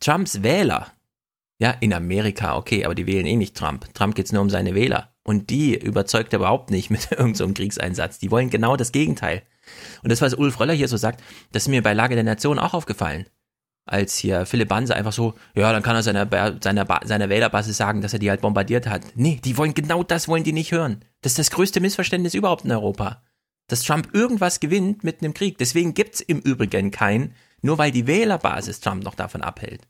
Trumps 0.00 0.42
Wähler, 0.42 0.92
ja, 1.58 1.70
in 1.70 1.92
Amerika, 1.92 2.56
okay, 2.56 2.84
aber 2.84 2.94
die 2.94 3.06
wählen 3.06 3.26
eh 3.26 3.36
nicht 3.36 3.56
Trump. 3.56 3.92
Trump 3.94 4.16
geht's 4.16 4.32
nur 4.32 4.42
um 4.42 4.50
seine 4.50 4.74
Wähler. 4.74 5.14
Und 5.22 5.48
die 5.48 5.78
überzeugt 5.78 6.32
er 6.32 6.40
überhaupt 6.40 6.70
nicht 6.70 6.90
mit 6.90 7.10
irgendeinem 7.12 7.34
so 7.34 7.54
Kriegseinsatz. 7.54 8.18
Die 8.18 8.30
wollen 8.30 8.50
genau 8.50 8.76
das 8.76 8.92
Gegenteil. 8.92 9.42
Und 10.02 10.10
das, 10.10 10.20
was 10.20 10.34
Ulf 10.34 10.60
Röller 10.60 10.74
hier 10.74 10.88
so 10.88 10.96
sagt, 10.96 11.22
das 11.52 11.64
ist 11.64 11.68
mir 11.68 11.82
bei 11.82 11.94
Lage 11.94 12.14
der 12.14 12.24
Nation 12.24 12.58
auch 12.58 12.74
aufgefallen. 12.74 13.26
Als 13.86 14.16
hier 14.16 14.46
Philipp 14.46 14.68
Banse 14.68 14.96
einfach 14.96 15.12
so, 15.12 15.34
ja, 15.54 15.70
dann 15.72 15.82
kann 15.82 15.94
er 15.94 16.02
seiner, 16.02 16.26
seiner, 16.62 17.00
seiner 17.04 17.28
Wählerbasis 17.28 17.76
sagen, 17.76 18.00
dass 18.00 18.14
er 18.14 18.18
die 18.18 18.30
halt 18.30 18.40
bombardiert 18.40 18.86
hat. 18.86 19.02
Nee, 19.14 19.40
die 19.44 19.58
wollen 19.58 19.74
genau 19.74 20.02
das 20.02 20.26
wollen 20.26 20.44
die 20.44 20.54
nicht 20.54 20.72
hören. 20.72 21.04
Das 21.20 21.32
ist 21.32 21.38
das 21.38 21.50
größte 21.50 21.80
Missverständnis 21.80 22.34
überhaupt 22.34 22.64
in 22.64 22.72
Europa. 22.72 23.22
Dass 23.68 23.82
Trump 23.82 24.08
irgendwas 24.14 24.60
gewinnt 24.60 25.04
mit 25.04 25.22
einem 25.22 25.34
Krieg. 25.34 25.58
Deswegen 25.58 25.92
gibt's 25.92 26.20
im 26.20 26.40
Übrigen 26.40 26.90
keinen, 26.90 27.34
nur 27.60 27.76
weil 27.76 27.92
die 27.92 28.06
Wählerbasis 28.06 28.80
Trump 28.80 29.04
noch 29.04 29.14
davon 29.14 29.42
abhält. 29.42 29.82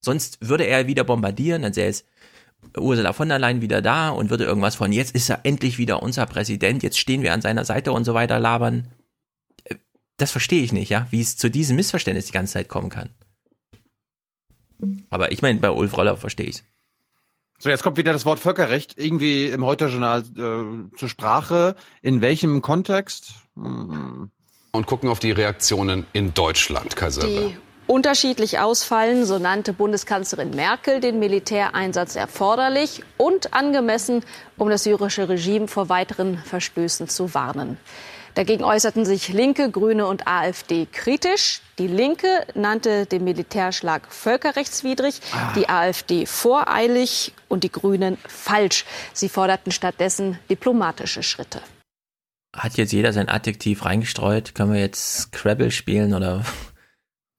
Sonst 0.00 0.38
würde 0.40 0.64
er 0.64 0.86
wieder 0.86 1.04
bombardieren, 1.04 1.62
dann 1.62 1.72
sähe 1.72 1.88
es 1.88 2.04
Ursula 2.78 3.12
von 3.12 3.28
der 3.28 3.38
Leyen 3.38 3.60
wieder 3.60 3.82
da 3.82 4.10
und 4.10 4.30
würde 4.30 4.44
irgendwas 4.44 4.76
von, 4.76 4.92
jetzt 4.92 5.14
ist 5.14 5.30
er 5.30 5.40
endlich 5.44 5.78
wieder 5.78 6.02
unser 6.02 6.26
Präsident, 6.26 6.82
jetzt 6.82 6.98
stehen 6.98 7.22
wir 7.22 7.32
an 7.32 7.42
seiner 7.42 7.64
Seite 7.64 7.92
und 7.92 8.04
so 8.04 8.14
weiter 8.14 8.38
labern 8.38 8.88
das 10.16 10.30
verstehe 10.30 10.62
ich 10.62 10.72
nicht, 10.72 10.88
ja, 10.88 11.06
wie 11.10 11.20
es 11.20 11.36
zu 11.36 11.50
diesem 11.50 11.76
Missverständnis 11.76 12.26
die 12.26 12.32
ganze 12.32 12.54
Zeit 12.54 12.68
kommen 12.68 12.88
kann. 12.88 13.10
Aber 15.10 15.32
ich 15.32 15.42
meine, 15.42 15.58
bei 15.60 15.70
Ulf 15.70 15.96
Roller 15.96 16.16
verstehe 16.16 16.46
ich 16.46 16.62
So, 17.58 17.70
jetzt 17.70 17.82
kommt 17.82 17.96
wieder 17.96 18.12
das 18.12 18.24
Wort 18.26 18.38
Völkerrecht 18.38 18.98
irgendwie 18.98 19.46
im 19.46 19.64
Heute-Journal 19.64 20.20
äh, 20.20 20.96
zur 20.96 21.08
Sprache. 21.08 21.76
In 22.02 22.20
welchem 22.20 22.62
Kontext? 22.62 23.34
Hm. 23.56 24.30
Und 24.72 24.86
gucken 24.86 25.08
auf 25.08 25.20
die 25.20 25.30
Reaktionen 25.30 26.04
in 26.12 26.34
Deutschland, 26.34 26.96
Kaiser. 26.96 27.28
unterschiedlich 27.86 28.58
ausfallen, 28.58 29.24
so 29.24 29.38
nannte 29.38 29.72
Bundeskanzlerin 29.72 30.50
Merkel 30.50 31.00
den 31.00 31.20
Militäreinsatz 31.20 32.16
erforderlich 32.16 33.02
und 33.16 33.54
angemessen, 33.54 34.24
um 34.56 34.68
das 34.68 34.82
syrische 34.82 35.28
Regime 35.28 35.68
vor 35.68 35.88
weiteren 35.88 36.38
Verstößen 36.38 37.08
zu 37.08 37.34
warnen. 37.34 37.78
Dagegen 38.34 38.64
äußerten 38.64 39.04
sich 39.04 39.28
Linke, 39.28 39.70
Grüne 39.70 40.06
und 40.06 40.26
AfD 40.26 40.86
kritisch. 40.86 41.60
Die 41.78 41.86
Linke 41.86 42.26
nannte 42.54 43.06
den 43.06 43.22
Militärschlag 43.22 44.12
völkerrechtswidrig, 44.12 45.20
ah. 45.32 45.52
die 45.54 45.68
AfD 45.68 46.26
voreilig 46.26 47.32
und 47.48 47.62
die 47.62 47.70
Grünen 47.70 48.18
falsch. 48.26 48.84
Sie 49.12 49.28
forderten 49.28 49.70
stattdessen 49.70 50.38
diplomatische 50.50 51.22
Schritte. 51.22 51.60
Hat 52.54 52.76
jetzt 52.76 52.92
jeder 52.92 53.12
sein 53.12 53.28
Adjektiv 53.28 53.84
reingestreut? 53.84 54.54
Können 54.54 54.72
wir 54.72 54.80
jetzt 54.80 55.22
Scrabble 55.22 55.70
spielen 55.70 56.12
oder? 56.12 56.44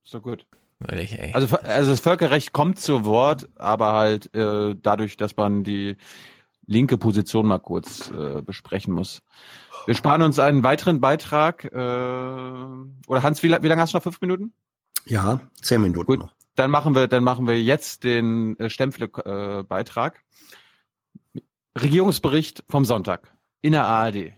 So 0.04 0.22
gut. 0.22 0.46
Ich, 0.94 1.36
also, 1.36 1.58
also 1.58 1.92
das 1.92 2.00
Völkerrecht 2.00 2.54
kommt 2.54 2.80
zu 2.80 3.06
Wort, 3.06 3.50
aber 3.56 3.94
halt 3.94 4.34
äh, 4.36 4.76
dadurch, 4.82 5.18
dass 5.18 5.36
man 5.36 5.64
die 5.64 5.98
linke 6.68 6.98
Position 6.98 7.46
mal 7.48 7.60
kurz 7.60 8.12
äh, 8.12 8.42
besprechen 8.42 8.94
muss. 8.94 9.22
Wir 9.86 9.96
sparen 9.96 10.22
uns 10.22 10.40
einen 10.40 10.64
weiteren 10.64 11.00
Beitrag. 11.00 11.66
Äh, 11.66 11.68
oder 11.78 13.24
Hans, 13.24 13.44
wie, 13.44 13.50
wie 13.50 13.68
lange 13.68 13.82
hast 13.82 13.94
du 13.94 13.98
noch? 13.98 14.04
Fünf 14.04 14.22
Minuten? 14.22 14.54
Ja, 15.06 15.40
zehn 15.62 15.82
Minuten 15.82 16.06
Gut, 16.06 16.20
noch. 16.20 16.34
Dann 16.56 16.72
machen 16.72 16.96
wir, 16.96 17.08
dann 17.08 17.24
machen 17.24 17.48
wir 17.48 17.62
jetzt 17.62 18.04
den 18.04 18.58
äh, 18.60 18.70
Stempfle-Beitrag. 18.70 20.24
Äh, 21.36 21.42
Regierungsbericht 21.80 22.64
vom 22.70 22.86
Sonntag 22.86 23.32
in 23.62 23.74
der 23.74 23.86
ARD. 23.86 24.34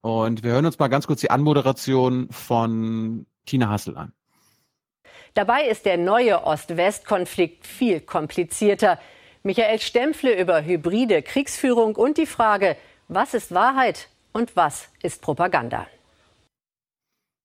Und 0.00 0.42
wir 0.42 0.52
hören 0.52 0.66
uns 0.66 0.78
mal 0.78 0.88
ganz 0.88 1.06
kurz 1.06 1.20
die 1.20 1.30
Anmoderation 1.30 2.28
von 2.30 3.26
Tina 3.46 3.70
Hassel 3.70 3.96
an. 3.96 4.12
Dabei 5.34 5.66
ist 5.66 5.86
der 5.86 5.96
neue 5.96 6.44
Ost-West-Konflikt 6.44 7.66
viel 7.66 8.00
komplizierter. 8.00 8.98
Michael 9.42 9.80
Stempfle 9.80 10.38
über 10.38 10.62
hybride 10.62 11.22
Kriegsführung 11.22 11.96
und 11.96 12.18
die 12.18 12.26
Frage, 12.26 12.76
was 13.14 13.34
ist 13.34 13.54
Wahrheit 13.54 14.08
und 14.32 14.56
was 14.56 14.88
ist 15.02 15.22
Propaganda? 15.22 15.86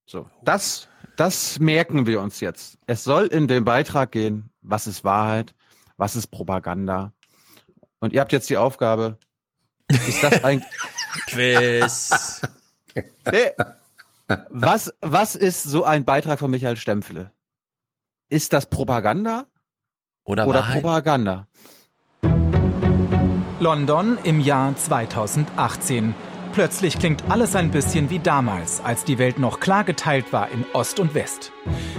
So, 0.06 0.30
das, 0.41 0.88
das 1.15 1.59
merken 1.59 2.07
wir 2.07 2.19
uns 2.22 2.39
jetzt. 2.39 2.80
Es 2.88 3.03
soll 3.03 3.27
in 3.27 3.48
den 3.48 3.64
Beitrag 3.64 4.11
gehen, 4.11 4.49
was 4.61 4.88
ist 4.88 5.03
Wahrheit, 5.03 5.53
was 5.98 6.15
ist 6.15 6.27
Propaganda. 6.27 7.14
Und 7.99 8.14
ihr 8.14 8.22
habt 8.22 8.31
jetzt 8.31 8.49
die 8.49 8.57
Aufgabe, 8.57 9.19
ist 9.88 10.23
das 10.23 10.43
ein 10.43 10.65
Quiz? 11.27 12.41
nee. 13.31 13.51
Was, 14.49 14.93
was 15.01 15.35
ist 15.35 15.64
so 15.64 15.83
ein 15.83 16.06
Beitrag 16.06 16.39
von 16.39 16.51
Michael 16.51 16.77
Stempfle? 16.77 17.31
Ist 18.30 18.53
das 18.53 18.67
Propaganda 18.67 19.48
oder, 20.23 20.48
oder 20.48 20.61
Propaganda? 20.61 21.48
London 23.61 24.17
im 24.23 24.39
Jahr 24.39 24.73
2018. 24.73 26.15
Plötzlich 26.53 26.97
klingt 26.97 27.23
alles 27.27 27.57
ein 27.57 27.71
bisschen 27.71 28.09
wie 28.09 28.19
damals, 28.19 28.81
als 28.81 29.03
die 29.03 29.17
Welt 29.17 29.38
noch 29.38 29.59
klar 29.59 29.83
geteilt 29.83 30.31
war 30.31 30.49
in 30.49 30.63
Ost 30.71 31.01
und 31.01 31.13
West. 31.13 31.51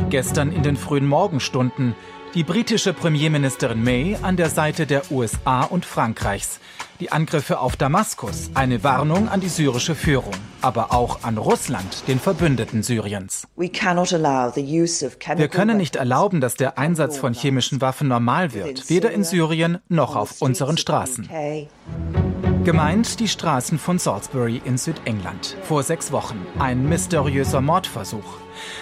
Gestern 0.09 0.53
in 0.53 0.63
den 0.63 0.77
frühen 0.77 1.07
Morgenstunden 1.07 1.95
die 2.35 2.45
britische 2.45 2.93
Premierministerin 2.93 3.83
May 3.83 4.17
an 4.23 4.37
der 4.37 4.51
Seite 4.51 4.87
der 4.87 5.11
USA 5.11 5.63
und 5.63 5.85
Frankreichs. 5.85 6.61
Die 7.01 7.11
Angriffe 7.11 7.59
auf 7.59 7.77
Damaskus, 7.77 8.51
eine 8.55 8.85
Warnung 8.85 9.29
an 9.29 9.41
die 9.41 9.49
syrische 9.49 9.95
Führung, 9.95 10.35
aber 10.61 10.93
auch 10.93 11.25
an 11.25 11.39
Russland, 11.39 12.07
den 12.09 12.21
Verbündeten 12.21 12.83
Syriens. 12.83 13.49
Wir 13.57 13.71
können 15.49 15.77
nicht 15.79 15.97
erlauben, 15.97 16.41
dass 16.41 16.55
der 16.55 16.79
Einsatz 16.79 17.17
von 17.17 17.33
chemischen 17.33 17.81
Waffen 17.81 18.09
normal 18.09 18.53
wird, 18.53 18.91
weder 18.91 19.11
in 19.13 19.25
Syrien 19.25 19.79
noch 19.89 20.15
auf 20.15 20.43
unseren 20.43 20.77
Straßen. 20.77 21.29
Gemeint 22.65 23.21
die 23.21 23.29
Straßen 23.29 23.79
von 23.79 23.99
Salisbury 23.99 24.61
in 24.67 24.77
Südengland. 24.77 25.57
Vor 25.63 25.83
sechs 25.83 26.13
Wochen 26.13 26.47
ein 26.59 26.87
mysteriöser 26.87 27.63
Mordversuch. 27.63 28.37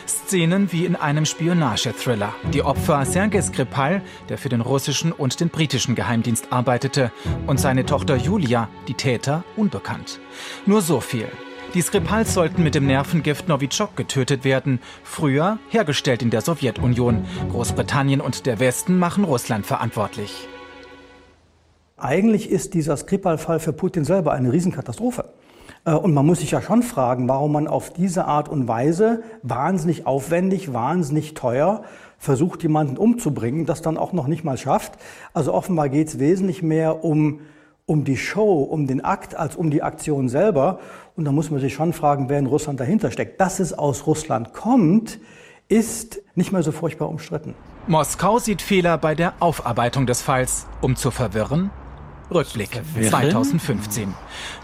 Szenen 0.04 0.72
wie 0.72 0.84
in 0.84 0.96
einem 0.96 1.24
Spionagethriller. 1.24 2.34
Die 2.52 2.64
Opfer 2.64 3.04
Sergei 3.04 3.40
Skripal, 3.40 4.02
der 4.28 4.36
für 4.36 4.48
den 4.48 4.62
russischen 4.62 5.12
und 5.12 5.38
den 5.38 5.50
britischen 5.50 5.94
Geheimdienst 5.94 6.52
arbeitete, 6.52 7.12
und 7.46 7.60
seine 7.60 7.86
Tochter 7.86 8.16
Julia, 8.16 8.68
die 8.88 8.94
Täter, 8.94 9.44
unbekannt. 9.54 10.18
Nur 10.66 10.82
so 10.82 11.00
viel. 11.00 11.28
Die 11.72 11.82
Skripals 11.82 12.34
sollten 12.34 12.64
mit 12.64 12.74
dem 12.74 12.86
Nervengift 12.86 13.46
Novichok 13.46 13.94
getötet 13.94 14.42
werden, 14.42 14.80
früher 15.04 15.60
hergestellt 15.68 16.22
in 16.22 16.30
der 16.30 16.40
Sowjetunion. 16.40 17.24
Großbritannien 17.50 18.20
und 18.20 18.44
der 18.46 18.58
Westen 18.58 18.98
machen 18.98 19.22
Russland 19.22 19.66
verantwortlich. 19.66 20.48
Eigentlich 21.98 22.48
ist 22.50 22.74
dieser 22.74 22.96
Skripal-Fall 22.96 23.58
für 23.58 23.72
Putin 23.72 24.04
selber 24.04 24.32
eine 24.32 24.52
Riesenkatastrophe. 24.52 25.24
Äh, 25.84 25.94
und 25.94 26.14
man 26.14 26.24
muss 26.24 26.40
sich 26.40 26.52
ja 26.52 26.62
schon 26.62 26.82
fragen, 26.82 27.28
warum 27.28 27.52
man 27.52 27.66
auf 27.66 27.90
diese 27.90 28.26
Art 28.26 28.48
und 28.48 28.68
Weise 28.68 29.22
wahnsinnig 29.42 30.06
aufwendig, 30.06 30.72
wahnsinnig 30.72 31.34
teuer 31.34 31.82
versucht, 32.18 32.62
jemanden 32.62 32.96
umzubringen, 32.96 33.66
das 33.66 33.82
dann 33.82 33.96
auch 33.96 34.12
noch 34.12 34.26
nicht 34.26 34.44
mal 34.44 34.56
schafft. 34.56 34.92
Also 35.34 35.52
offenbar 35.52 35.88
geht 35.88 36.08
es 36.08 36.18
wesentlich 36.18 36.62
mehr 36.62 37.04
um, 37.04 37.40
um 37.86 38.04
die 38.04 38.16
Show, 38.16 38.62
um 38.62 38.86
den 38.86 39.04
Akt, 39.04 39.34
als 39.34 39.56
um 39.56 39.70
die 39.70 39.82
Aktion 39.82 40.28
selber. 40.28 40.78
Und 41.16 41.24
da 41.24 41.32
muss 41.32 41.50
man 41.50 41.60
sich 41.60 41.74
schon 41.74 41.92
fragen, 41.92 42.28
wer 42.28 42.38
in 42.38 42.46
Russland 42.46 42.78
dahinter 42.78 43.10
steckt. 43.10 43.40
Dass 43.40 43.58
es 43.58 43.72
aus 43.72 44.06
Russland 44.06 44.52
kommt, 44.52 45.18
ist 45.68 46.20
nicht 46.34 46.52
mehr 46.52 46.62
so 46.62 46.72
furchtbar 46.72 47.08
umstritten. 47.08 47.54
Moskau 47.86 48.38
sieht 48.38 48.62
Fehler 48.62 48.98
bei 48.98 49.14
der 49.14 49.34
Aufarbeitung 49.40 50.06
des 50.06 50.22
Falls. 50.22 50.66
Um 50.80 50.96
zu 50.96 51.10
verwirren, 51.10 51.70
Rückblick 52.30 52.82
2015. 53.00 54.12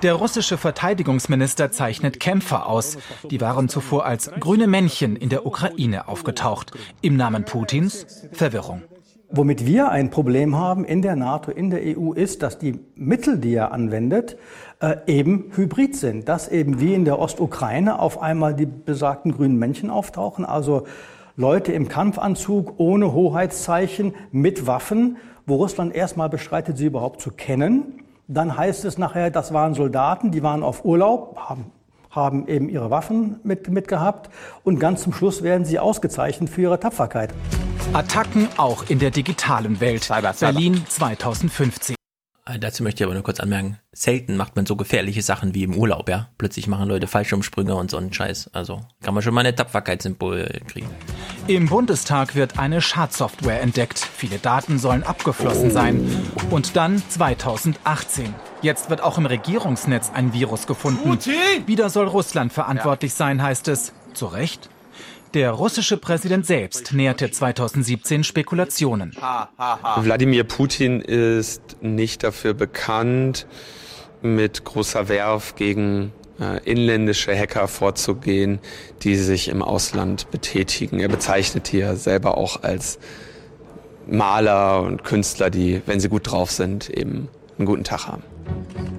Der 0.02 0.14
russische 0.14 0.58
Verteidigungsminister 0.58 1.70
zeichnet 1.70 2.20
Kämpfer 2.20 2.68
aus. 2.68 2.98
Die 3.30 3.40
waren 3.40 3.70
zuvor 3.70 4.04
als 4.04 4.30
grüne 4.38 4.66
Männchen 4.66 5.16
in 5.16 5.30
der 5.30 5.46
Ukraine 5.46 6.08
aufgetaucht. 6.08 6.72
Im 7.00 7.16
Namen 7.16 7.44
Putins 7.44 8.28
Verwirrung. 8.32 8.82
Womit 9.30 9.64
wir 9.64 9.88
ein 9.88 10.10
Problem 10.10 10.56
haben 10.56 10.84
in 10.84 11.00
der 11.00 11.16
NATO, 11.16 11.50
in 11.50 11.70
der 11.70 11.80
EU, 11.96 12.12
ist, 12.12 12.42
dass 12.42 12.58
die 12.58 12.78
Mittel, 12.94 13.38
die 13.38 13.54
er 13.54 13.72
anwendet, 13.72 14.36
äh, 14.80 14.96
eben 15.06 15.50
hybrid 15.56 15.96
sind. 15.96 16.28
Dass 16.28 16.48
eben 16.48 16.80
wie 16.80 16.92
in 16.92 17.06
der 17.06 17.18
Ostukraine 17.18 17.98
auf 17.98 18.20
einmal 18.20 18.54
die 18.54 18.66
besagten 18.66 19.32
grünen 19.32 19.58
Männchen 19.58 19.88
auftauchen, 19.88 20.44
also 20.44 20.84
Leute 21.36 21.72
im 21.72 21.88
Kampfanzug 21.88 22.74
ohne 22.76 23.12
Hoheitszeichen 23.12 24.14
mit 24.30 24.68
Waffen 24.68 25.16
wo 25.46 25.56
Russland 25.56 25.94
erstmal 25.94 26.28
bestreitet, 26.28 26.78
sie 26.78 26.86
überhaupt 26.86 27.20
zu 27.20 27.30
kennen. 27.30 28.04
Dann 28.28 28.56
heißt 28.56 28.84
es 28.84 28.98
nachher, 28.98 29.30
das 29.30 29.52
waren 29.52 29.74
Soldaten, 29.74 30.30
die 30.30 30.42
waren 30.42 30.62
auf 30.62 30.84
Urlaub, 30.84 31.36
haben, 31.38 31.66
haben 32.10 32.48
eben 32.48 32.68
ihre 32.68 32.90
Waffen 32.90 33.40
mit, 33.44 33.68
mitgehabt 33.68 34.30
und 34.62 34.78
ganz 34.78 35.02
zum 35.02 35.12
Schluss 35.12 35.42
werden 35.42 35.64
sie 35.64 35.78
ausgezeichnet 35.78 36.48
für 36.48 36.62
ihre 36.62 36.80
Tapferkeit. 36.80 37.34
Attacken 37.92 38.48
auch 38.56 38.88
in 38.88 38.98
der 38.98 39.10
digitalen 39.10 39.80
Welt. 39.80 40.04
Cyber, 40.04 40.32
Cyber. 40.32 40.52
Berlin 40.52 40.84
2015. 40.88 41.96
Äh, 42.46 42.58
dazu 42.58 42.82
möchte 42.82 43.02
ich 43.02 43.06
aber 43.06 43.14
nur 43.14 43.22
kurz 43.22 43.40
anmerken, 43.40 43.78
selten 43.92 44.36
macht 44.36 44.54
man 44.54 44.66
so 44.66 44.76
gefährliche 44.76 45.22
Sachen 45.22 45.54
wie 45.54 45.62
im 45.62 45.74
Urlaub, 45.74 46.10
ja. 46.10 46.28
Plötzlich 46.36 46.66
machen 46.66 46.88
Leute 46.88 47.06
Fallschirmsprünge 47.06 47.74
und 47.74 47.90
so 47.90 47.96
einen 47.96 48.12
Scheiß. 48.12 48.50
Also 48.52 48.82
kann 49.02 49.14
man 49.14 49.22
schon 49.22 49.32
mal 49.32 49.40
eine 49.40 49.54
Tapferkeitssymbol 49.54 50.60
kriegen. 50.66 50.88
Im 51.46 51.68
Bundestag 51.68 52.34
wird 52.34 52.58
eine 52.58 52.82
Schadsoftware 52.82 53.62
entdeckt. 53.62 53.98
Viele 53.98 54.38
Daten 54.38 54.78
sollen 54.78 55.04
abgeflossen 55.04 55.68
oh. 55.70 55.72
sein. 55.72 56.10
Und 56.50 56.76
dann 56.76 57.02
2018. 57.08 58.34
Jetzt 58.60 58.90
wird 58.90 59.02
auch 59.02 59.16
im 59.16 59.26
Regierungsnetz 59.26 60.10
ein 60.14 60.34
Virus 60.34 60.66
gefunden. 60.66 61.08
Putin! 61.08 61.34
Wieder 61.66 61.88
soll 61.88 62.08
Russland 62.08 62.52
verantwortlich 62.52 63.12
ja. 63.12 63.16
sein, 63.16 63.42
heißt 63.42 63.68
es. 63.68 63.94
Zu 64.12 64.26
Recht? 64.26 64.68
Der 65.34 65.50
russische 65.50 65.96
Präsident 65.96 66.46
selbst 66.46 66.92
näherte 66.92 67.28
2017 67.28 68.22
Spekulationen. 68.22 69.16
Wladimir 69.96 70.44
Putin 70.44 71.00
ist 71.00 71.82
nicht 71.82 72.22
dafür 72.22 72.54
bekannt, 72.54 73.48
mit 74.22 74.64
großer 74.64 75.08
Werf 75.08 75.56
gegen 75.56 76.12
äh, 76.40 76.62
inländische 76.64 77.36
Hacker 77.36 77.66
vorzugehen, 77.66 78.60
die 79.02 79.16
sich 79.16 79.48
im 79.48 79.60
Ausland 79.60 80.30
betätigen. 80.30 81.00
Er 81.00 81.08
bezeichnet 81.08 81.66
hier 81.66 81.96
selber 81.96 82.38
auch 82.38 82.62
als 82.62 83.00
Maler 84.06 84.82
und 84.82 85.02
Künstler, 85.02 85.50
die, 85.50 85.82
wenn 85.84 85.98
sie 85.98 86.08
gut 86.08 86.30
drauf 86.30 86.52
sind, 86.52 86.88
eben 86.88 87.28
einen 87.58 87.66
guten 87.66 87.82
Tag 87.82 88.06
haben. 88.06 88.22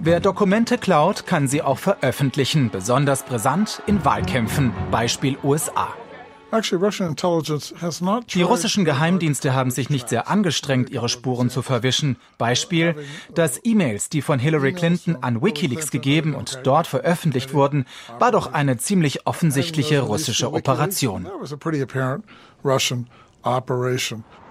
Wer 0.01 0.19
Dokumente 0.19 0.77
klaut, 0.77 1.25
kann 1.25 1.47
sie 1.47 1.61
auch 1.61 1.80
veröffentlichen, 1.80 2.72
besonders 2.72 3.23
brisant 3.23 3.81
in 3.88 4.03
Wahlkämpfen, 4.03 4.73
Beispiel 4.91 5.38
USA. 5.41 5.93
Die 8.33 8.41
russischen 8.41 8.85
Geheimdienste 8.85 9.53
haben 9.53 9.72
sich 9.72 9.90
nicht 9.90 10.09
sehr 10.09 10.30
angestrengt, 10.30 10.90
ihre 10.90 11.09
Spuren 11.09 11.49
zu 11.49 11.61
verwischen. 11.61 12.17
Beispiel, 12.38 12.95
dass 13.33 13.59
E-Mails, 13.64 14.09
die 14.09 14.22
von 14.22 14.40
Hillary 14.40 14.74
Clinton 14.74 15.17
an 15.22 15.41
Wikileaks 15.41 15.91
gegeben 15.91 16.33
und 16.33 16.59
dort 16.64 16.88
veröffentlicht 16.88 17.53
wurden, 17.53 17.85
war 18.19 18.32
doch 18.32 18.53
eine 18.53 18.77
ziemlich 18.77 19.27
offensichtliche 19.27 20.01
russische 20.01 20.53
Operation. 20.53 21.27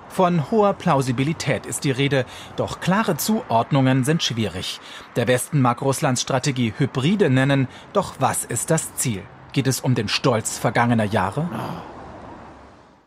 Von 0.08 0.50
hoher 0.50 0.74
Plausibilität 0.74 1.66
ist 1.66 1.82
die 1.82 1.90
Rede, 1.90 2.24
doch 2.56 2.78
klare 2.80 3.16
Zuordnungen 3.16 4.04
sind 4.04 4.22
schwierig. 4.22 4.80
Der 5.16 5.26
Westen 5.26 5.60
mag 5.60 5.82
Russlands 5.82 6.22
Strategie 6.22 6.72
Hybride 6.76 7.30
nennen, 7.30 7.66
doch 7.92 8.14
was 8.20 8.44
ist 8.44 8.70
das 8.70 8.94
Ziel? 8.94 9.22
Geht 9.54 9.68
es 9.68 9.80
um 9.80 9.94
den 9.94 10.08
Stolz 10.08 10.58
vergangener 10.58 11.04
Jahre? 11.04 11.48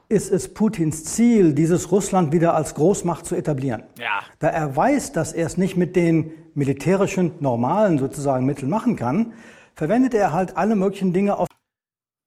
ist 0.09 0.31
es 0.31 0.53
Putins 0.53 1.03
Ziel, 1.03 1.53
dieses 1.53 1.91
Russland 1.91 2.31
wieder 2.31 2.55
als 2.55 2.75
Großmacht 2.75 3.25
zu 3.25 3.35
etablieren. 3.35 3.83
Ja. 3.99 4.21
Da 4.39 4.47
er 4.47 4.73
weiß, 4.73 5.11
dass 5.11 5.33
er 5.33 5.45
es 5.45 5.57
nicht 5.57 5.75
mit 5.75 5.97
den 5.97 6.31
militärischen, 6.53 7.33
normalen 7.41 7.99
sozusagen 7.99 8.45
Mitteln 8.45 8.69
machen 8.69 8.95
kann, 8.95 9.33
verwendet 9.75 10.13
er 10.13 10.31
halt 10.31 10.55
alle 10.55 10.77
möglichen 10.77 11.11
Dinge 11.11 11.37
auf. 11.37 11.49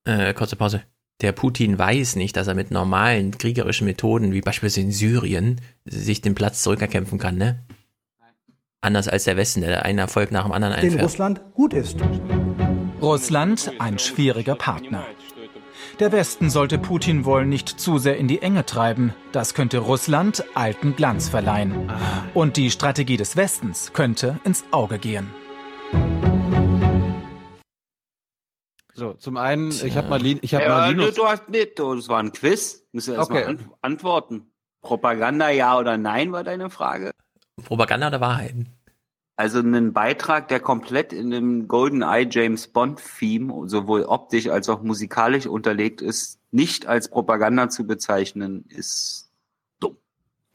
Äh, 0.04 0.34
kurze 0.34 0.56
Pause. 0.56 0.82
Der 1.22 1.32
Putin 1.32 1.78
weiß 1.78 2.16
nicht, 2.16 2.36
dass 2.36 2.48
er 2.48 2.54
mit 2.54 2.70
normalen 2.70 3.30
kriegerischen 3.38 3.86
Methoden, 3.86 4.34
wie 4.34 4.42
beispielsweise 4.42 4.82
in 4.82 4.92
Syrien, 4.92 5.62
sich 5.86 6.20
den 6.20 6.34
Platz 6.34 6.62
zurückerkämpfen 6.62 7.18
kann, 7.18 7.36
ne? 7.36 7.60
Anders 8.82 9.08
als 9.08 9.24
der 9.24 9.38
Westen, 9.38 9.62
der 9.62 9.86
einen 9.86 9.98
Erfolg 9.98 10.32
nach 10.32 10.44
dem 10.44 10.52
anderen 10.52 10.74
einfährt. 10.74 10.94
Den 10.94 11.00
Russland 11.00 11.40
gut 11.54 11.72
ist. 11.72 11.96
Russland 13.02 13.72
ein 13.78 13.98
schwieriger 13.98 14.54
Partner. 14.54 15.06
Der 16.00 16.12
Westen 16.12 16.50
sollte 16.50 16.78
Putin 16.78 17.24
wohl 17.24 17.46
nicht 17.46 17.68
zu 17.68 17.98
sehr 17.98 18.18
in 18.18 18.28
die 18.28 18.42
Enge 18.42 18.66
treiben. 18.66 19.14
Das 19.32 19.54
könnte 19.54 19.78
Russland 19.78 20.44
alten 20.54 20.96
Glanz 20.96 21.28
verleihen. 21.30 21.90
Und 22.34 22.58
die 22.58 22.70
Strategie 22.70 23.16
des 23.16 23.36
Westens 23.36 23.92
könnte 23.94 24.38
ins 24.44 24.64
Auge 24.70 24.98
gehen. 24.98 25.30
So, 28.92 29.14
zum 29.14 29.38
einen, 29.38 29.70
ich 29.70 29.96
habe 29.96 30.08
mal, 30.08 30.24
ich 30.24 30.54
hab 30.54 30.62
ja, 30.62 30.68
mal 30.68 30.90
Linus. 30.90 31.14
Du 31.14 31.26
hast 31.26 31.48
nicht, 31.48 31.78
das 31.78 32.08
war 32.08 32.22
ein 32.22 32.32
Quiz. 32.32 32.86
Müssen 32.92 33.14
wir 33.14 33.18
erstmal 33.18 33.54
okay. 33.54 33.64
antworten. 33.80 34.52
Propaganda 34.82 35.48
ja 35.48 35.78
oder 35.78 35.96
nein 35.96 36.32
war 36.32 36.44
deine 36.44 36.68
Frage. 36.68 37.12
Propaganda 37.64 38.08
oder 38.08 38.20
Wahrheiten? 38.20 38.79
Also 39.40 39.60
einen 39.60 39.94
Beitrag, 39.94 40.48
der 40.48 40.60
komplett 40.60 41.14
in 41.14 41.30
dem 41.30 41.66
Golden 41.66 42.02
Eye 42.02 42.28
James 42.30 42.68
Bond 42.68 43.00
Theme 43.18 43.70
sowohl 43.70 44.02
optisch 44.02 44.48
als 44.48 44.68
auch 44.68 44.82
musikalisch 44.82 45.46
unterlegt 45.46 46.02
ist, 46.02 46.38
nicht 46.50 46.86
als 46.86 47.08
Propaganda 47.08 47.70
zu 47.70 47.86
bezeichnen, 47.86 48.66
ist 48.68 49.30
dumm. 49.80 49.96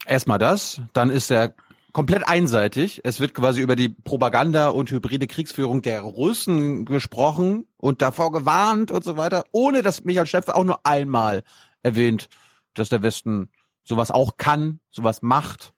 Erstmal 0.06 0.38
das, 0.38 0.80
dann 0.92 1.10
ist 1.10 1.32
er 1.32 1.56
komplett 1.90 2.28
einseitig. 2.28 3.00
Es 3.02 3.18
wird 3.18 3.34
quasi 3.34 3.60
über 3.60 3.74
die 3.74 3.88
Propaganda 3.88 4.68
und 4.68 4.88
hybride 4.88 5.26
Kriegsführung 5.26 5.82
der 5.82 6.02
Russen 6.02 6.84
gesprochen 6.84 7.66
und 7.78 8.02
davor 8.02 8.30
gewarnt 8.30 8.92
und 8.92 9.02
so 9.02 9.16
weiter, 9.16 9.46
ohne 9.50 9.82
dass 9.82 10.04
Michael 10.04 10.28
Steffel 10.28 10.54
auch 10.54 10.62
nur 10.62 10.86
einmal 10.86 11.42
erwähnt, 11.82 12.28
dass 12.74 12.88
der 12.88 13.02
Westen 13.02 13.50
sowas 13.82 14.12
auch 14.12 14.36
kann, 14.36 14.78
sowas 14.92 15.22
macht. 15.22 15.72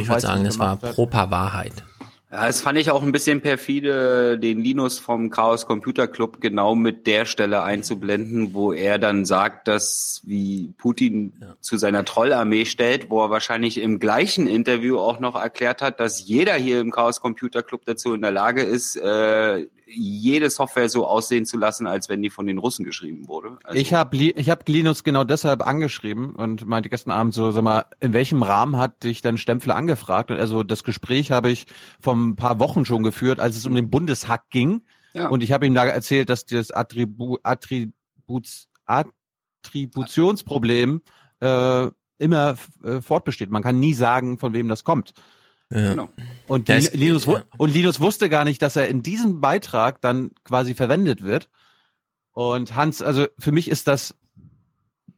Ich 0.00 0.06
würde 0.06 0.20
sagen, 0.20 0.44
das 0.44 0.58
war 0.58 0.76
proper 0.76 1.30
Wahrheit. 1.30 1.82
Ja, 2.36 2.48
das 2.48 2.60
fand 2.60 2.76
ich 2.76 2.90
auch 2.90 3.02
ein 3.02 3.12
bisschen 3.12 3.40
perfide, 3.40 4.38
den 4.38 4.60
Linus 4.60 4.98
vom 4.98 5.30
Chaos 5.30 5.64
Computer 5.64 6.06
Club 6.06 6.38
genau 6.42 6.74
mit 6.74 7.06
der 7.06 7.24
Stelle 7.24 7.62
einzublenden, 7.62 8.52
wo 8.52 8.74
er 8.74 8.98
dann 8.98 9.24
sagt, 9.24 9.68
dass 9.68 10.20
wie 10.22 10.74
Putin 10.76 11.32
ja. 11.40 11.56
zu 11.62 11.78
seiner 11.78 12.04
Trollarmee 12.04 12.66
stellt, 12.66 13.08
wo 13.08 13.24
er 13.24 13.30
wahrscheinlich 13.30 13.78
im 13.78 13.98
gleichen 13.98 14.48
Interview 14.48 14.98
auch 14.98 15.18
noch 15.18 15.34
erklärt 15.34 15.80
hat, 15.80 15.98
dass 15.98 16.28
jeder 16.28 16.52
hier 16.56 16.80
im 16.80 16.90
Chaos 16.90 17.22
Computer 17.22 17.62
Club 17.62 17.86
dazu 17.86 18.12
in 18.12 18.20
der 18.20 18.32
Lage 18.32 18.60
ist, 18.60 18.96
äh, 18.96 19.66
jede 19.96 20.50
Software 20.50 20.88
so 20.88 21.06
aussehen 21.06 21.46
zu 21.46 21.56
lassen, 21.56 21.86
als 21.86 22.08
wenn 22.08 22.22
die 22.22 22.30
von 22.30 22.46
den 22.46 22.58
Russen 22.58 22.84
geschrieben 22.84 23.28
wurde. 23.28 23.58
Also 23.64 23.78
ich 23.78 23.94
habe 23.94 24.16
ich 24.16 24.50
hab 24.50 24.68
Linus 24.68 25.04
genau 25.04 25.24
deshalb 25.24 25.66
angeschrieben 25.66 26.36
und 26.36 26.66
meinte 26.66 26.88
gestern 26.88 27.12
Abend 27.12 27.34
so, 27.34 27.50
sag 27.50 27.62
mal, 27.62 27.86
in 28.00 28.12
welchem 28.12 28.42
Rahmen 28.42 28.76
hat 28.76 29.04
dich 29.04 29.22
dann 29.22 29.38
Stempfler 29.38 29.76
angefragt? 29.76 30.30
Und 30.30 30.38
also 30.38 30.62
das 30.62 30.84
Gespräch 30.84 31.30
habe 31.30 31.50
ich 31.50 31.66
vor 32.00 32.14
ein 32.14 32.36
paar 32.36 32.58
Wochen 32.58 32.84
schon 32.84 33.02
geführt, 33.02 33.40
als 33.40 33.56
es 33.56 33.66
um 33.66 33.74
den 33.74 33.90
Bundeshack 33.90 34.50
ging. 34.50 34.82
Ja. 35.14 35.28
Und 35.28 35.42
ich 35.42 35.52
habe 35.52 35.66
ihm 35.66 35.74
da 35.74 35.84
erzählt, 35.84 36.28
dass 36.28 36.44
das 36.44 36.70
Attribu 36.70 37.38
Attributs 37.42 38.68
Attributionsproblem 38.86 41.00
äh, 41.40 41.88
immer 42.18 42.56
äh, 42.82 43.00
fortbesteht. 43.00 43.50
Man 43.50 43.62
kann 43.62 43.80
nie 43.80 43.94
sagen, 43.94 44.38
von 44.38 44.52
wem 44.52 44.68
das 44.68 44.84
kommt. 44.84 45.14
Ja. 45.70 45.90
Genau. 45.90 46.08
Und, 46.46 46.68
ja, 46.68 46.78
Linus, 46.92 47.26
ja. 47.26 47.42
und 47.58 47.74
Linus 47.74 48.00
wusste 48.00 48.28
gar 48.28 48.44
nicht, 48.44 48.62
dass 48.62 48.76
er 48.76 48.88
in 48.88 49.02
diesem 49.02 49.40
Beitrag 49.40 50.00
dann 50.00 50.30
quasi 50.44 50.74
verwendet 50.74 51.22
wird. 51.22 51.48
Und 52.32 52.74
Hans, 52.74 53.02
also 53.02 53.26
für 53.38 53.50
mich 53.50 53.68
ist 53.68 53.88
das, 53.88 54.14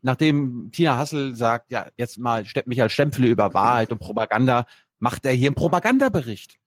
nachdem 0.02 0.70
Tina 0.72 0.96
Hassel 0.96 1.34
sagt, 1.34 1.70
ja, 1.70 1.88
jetzt 1.96 2.18
mal 2.18 2.44
mich 2.66 2.80
als 2.80 2.92
Stempel 2.92 3.24
über 3.26 3.52
Wahrheit 3.54 3.92
und 3.92 3.98
Propaganda, 3.98 4.66
macht 4.98 5.26
er 5.26 5.32
hier 5.32 5.48
einen 5.48 5.56
Propagandabericht. 5.56 6.58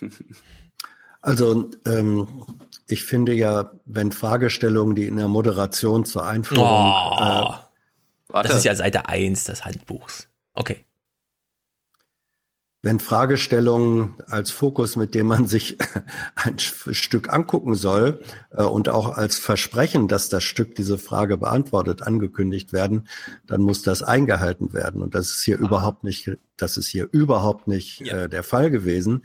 Also 1.24 1.70
ähm, 1.86 2.28
ich 2.86 3.02
finde 3.02 3.32
ja, 3.32 3.70
wenn 3.86 4.12
Fragestellungen, 4.12 4.94
die 4.94 5.06
in 5.06 5.16
der 5.16 5.26
Moderation 5.26 6.04
zur 6.04 6.26
Einführung. 6.26 6.66
Oh, 6.66 7.54
äh, 8.30 8.42
das 8.42 8.56
ist 8.56 8.64
ja 8.64 8.74
Seite 8.74 9.08
1 9.08 9.44
des 9.44 9.64
Handbuchs. 9.64 10.28
Okay. 10.52 10.84
Wenn 12.84 13.00
Fragestellungen 13.00 14.12
als 14.26 14.50
Fokus, 14.50 14.96
mit 14.96 15.14
dem 15.14 15.26
man 15.26 15.46
sich 15.46 15.78
ein 16.34 16.58
Stück 16.58 17.32
angucken 17.32 17.74
soll 17.74 18.20
äh, 18.50 18.62
und 18.62 18.90
auch 18.90 19.16
als 19.16 19.38
Versprechen, 19.38 20.06
dass 20.06 20.28
das 20.28 20.44
Stück 20.44 20.74
diese 20.74 20.98
Frage 20.98 21.38
beantwortet, 21.38 22.02
angekündigt 22.02 22.74
werden, 22.74 23.08
dann 23.46 23.62
muss 23.62 23.80
das 23.80 24.02
eingehalten 24.02 24.74
werden. 24.74 25.00
Und 25.00 25.14
das 25.14 25.30
ist 25.30 25.42
hier 25.44 25.56
ah. 25.60 25.64
überhaupt 25.64 26.04
nicht, 26.04 26.30
das 26.58 26.76
ist 26.76 26.88
hier 26.88 27.08
überhaupt 27.10 27.68
nicht 27.68 28.00
ja. 28.00 28.24
äh, 28.24 28.28
der 28.28 28.42
Fall 28.42 28.70
gewesen. 28.70 29.24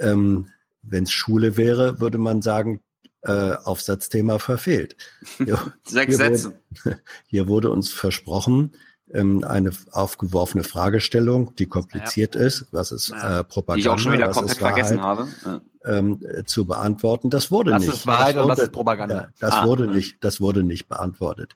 Ähm, 0.00 0.48
Wenn 0.82 1.04
es 1.04 1.12
Schule 1.12 1.56
wäre, 1.56 2.00
würde 2.00 2.18
man 2.18 2.42
sagen, 2.42 2.80
äh, 3.22 3.52
Aufsatzthema 3.62 4.40
verfehlt. 4.40 4.96
Sechs 5.84 6.16
Sätze. 6.16 6.60
Hier 7.28 7.46
wurde 7.46 7.70
uns 7.70 7.92
versprochen, 7.92 8.72
ähm, 9.12 9.44
eine 9.44 9.70
aufgeworfene 9.92 10.64
Fragestellung, 10.64 11.54
die 11.56 11.66
kompliziert 11.66 12.34
ja. 12.34 12.42
ist, 12.42 12.66
was 12.72 12.92
ist 12.92 13.10
äh, 13.10 13.44
Propaganda, 13.44 13.74
die 13.74 13.80
ich 13.80 13.88
auch 13.88 13.98
schon 13.98 14.12
wieder 14.12 14.28
was 14.28 14.36
komplett 14.36 14.60
Wahrheit, 14.60 14.74
vergessen 14.74 15.02
habe, 15.02 15.28
ja. 15.44 15.60
ähm, 15.84 16.20
zu 16.46 16.66
beantworten. 16.66 17.30
Das 17.30 17.50
wurde 17.50 17.70
das 17.70 17.82
nicht. 17.82 17.94
Ist 17.94 18.06
Wahrheit 18.06 18.36
das 18.36 18.42
wurde, 18.42 18.42
und 18.42 18.50
was 18.50 18.58
ist 18.64 18.72
Propaganda? 18.72 19.14
Ja, 19.14 19.28
das 19.38 19.54
ah. 19.54 19.66
wurde 19.66 19.86
nicht, 19.88 20.22
das 20.22 20.40
wurde 20.40 20.62
nicht 20.62 20.88
beantwortet. 20.88 21.54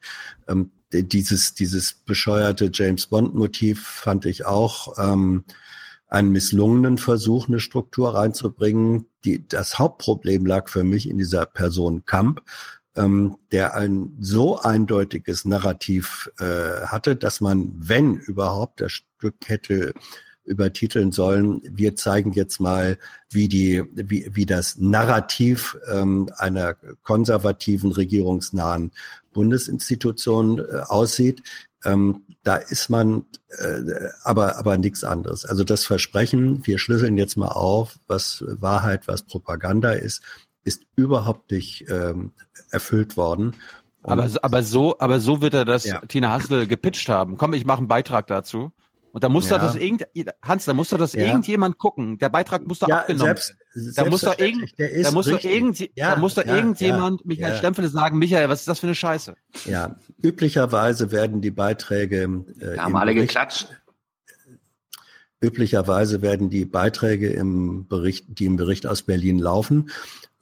Ähm, 0.49 0.71
dieses 0.93 1.55
dieses 1.55 1.95
bescheuerte 1.95 2.71
James 2.73 3.07
Bond 3.07 3.35
Motiv 3.35 3.87
fand 3.87 4.27
ich 4.27 4.45
auch 4.45 4.99
ähm, 4.99 5.45
einen 6.13 6.31
misslungenen 6.31 6.99
Versuch, 6.99 7.49
eine 7.49 7.59
Struktur 7.59 8.15
reinzubringen. 8.15 9.07
Die, 9.25 9.49
das 9.49 9.79
Hauptproblem 9.79 10.45
lag 10.45 10.69
für 10.69 10.85
mich 10.85 11.09
in 11.09 11.17
dieser 11.17 11.47
Person 11.47 12.05
Kamp, 12.05 12.43
ähm, 12.97 13.37
der 13.51 13.75
ein 13.75 14.17
so 14.21 14.59
eindeutiges 14.59 15.45
Narrativ 15.45 16.31
äh, 16.39 16.87
hatte, 16.87 17.17
dass 17.17 17.41
man, 17.41 17.73
wenn 17.77 18.17
überhaupt, 18.17 18.81
das 18.81 18.93
Stück 18.93 19.37
hätte 19.47 19.95
übertiteln 20.45 21.13
sollen, 21.13 21.63
wir 21.65 21.95
zeigen 21.95 22.33
jetzt 22.33 22.61
mal, 22.61 22.99
wie 23.31 23.49
die, 23.49 23.85
wie, 23.95 24.29
wie 24.33 24.47
das 24.47 24.77
Narrativ 24.79 25.79
ähm, 25.91 26.29
einer 26.37 26.75
konservativen, 27.03 27.93
regierungsnahen 27.93 28.93
Bundesinstitution 29.33 30.59
äh, 30.59 30.81
aussieht. 30.89 31.43
Ähm, 31.85 32.25
da 32.43 32.57
ist 32.57 32.91
man 32.91 33.25
äh, 33.59 34.09
aber 34.25 34.59
aber 34.59 34.79
nichts 34.79 35.05
anderes. 35.05 35.45
Also 35.45 35.65
das 35.65 35.85
Versprechen, 35.85 36.67
wir 36.67 36.79
schlüsseln 36.79 37.17
jetzt 37.17 37.37
mal 37.37 37.49
auf, 37.49 37.99
was 38.07 38.45
Wahrheit, 38.47 39.07
was 39.07 39.23
Propaganda 39.23 39.93
ist, 39.93 40.23
ist 40.65 40.85
überhaupt 40.97 41.51
nicht 41.51 41.87
ähm, 41.89 42.33
erfüllt 42.71 43.17
worden. 43.17 43.57
Und 44.03 44.13
aber, 44.13 44.29
aber 44.43 44.63
so, 44.63 44.99
aber 44.99 45.21
so 45.21 45.41
wird 45.41 45.55
er 45.55 45.65
das 45.65 45.85
ja. 45.85 46.01
Tina 46.01 46.31
Hassel 46.31 46.67
gepitcht 46.67 47.09
haben. 47.09 47.37
Komm, 47.37 47.53
ich 47.53 47.65
mache 47.65 47.79
einen 47.79 47.89
Beitrag 47.89 48.27
dazu. 48.27 48.73
Und 49.13 49.23
da 49.23 49.29
muss 49.29 49.51
ja. 49.51 49.59
doch 49.59 49.67
das 49.67 49.77
irgend, 49.77 50.07
Hans, 50.43 50.65
da 50.65 50.73
muss 50.73 50.89
doch 50.89 50.97
das 50.97 51.13
ja. 51.13 51.27
irgendjemand 51.27 51.77
gucken. 51.77 52.17
Der 52.19 52.31
Beitrag 52.31 52.67
muss 52.67 52.79
doch 52.79 52.89
ja, 52.89 53.01
abgenommen 53.01 53.27
selbst, 53.27 53.55
werden. 53.75 53.93
Da 53.95 54.05
muss 54.07 54.23
doch 54.23 54.39
irgend, 54.39 54.75
da 54.79 55.11
muss 55.11 55.27
doch 55.27 55.45
irgend, 55.45 55.81
ja, 55.95 56.15
da 56.15 56.17
muss 56.17 56.35
doch 56.35 56.47
irgendjemand, 56.47 57.27
Michael 57.27 57.53
ja. 57.53 57.59
Stempfele 57.59 57.89
sagen, 57.89 58.19
Michael, 58.19 58.49
was 58.49 58.61
ist 58.61 58.69
das 58.69 58.81
für 58.81 58.87
eine 58.87 58.95
Scheiße? 58.95 59.35
Ja, 59.67 59.97
üblicherweise 60.23 61.13
werden 61.13 61.43
die 61.43 61.51
Beiträge, 61.51 62.23
äh, 62.59 62.79
haben 62.79 62.97
alle 62.97 63.13
Bericht, 63.13 63.29
geklatscht. 63.29 63.69
Üblicherweise 65.43 66.23
werden 66.23 66.51
die 66.51 66.65
Beiträge 66.65 67.29
im 67.31 67.87
Bericht, 67.89 68.27
die 68.29 68.47
im 68.47 68.57
Bericht 68.57 68.87
aus 68.87 69.03
Berlin 69.03 69.39
laufen, 69.39 69.91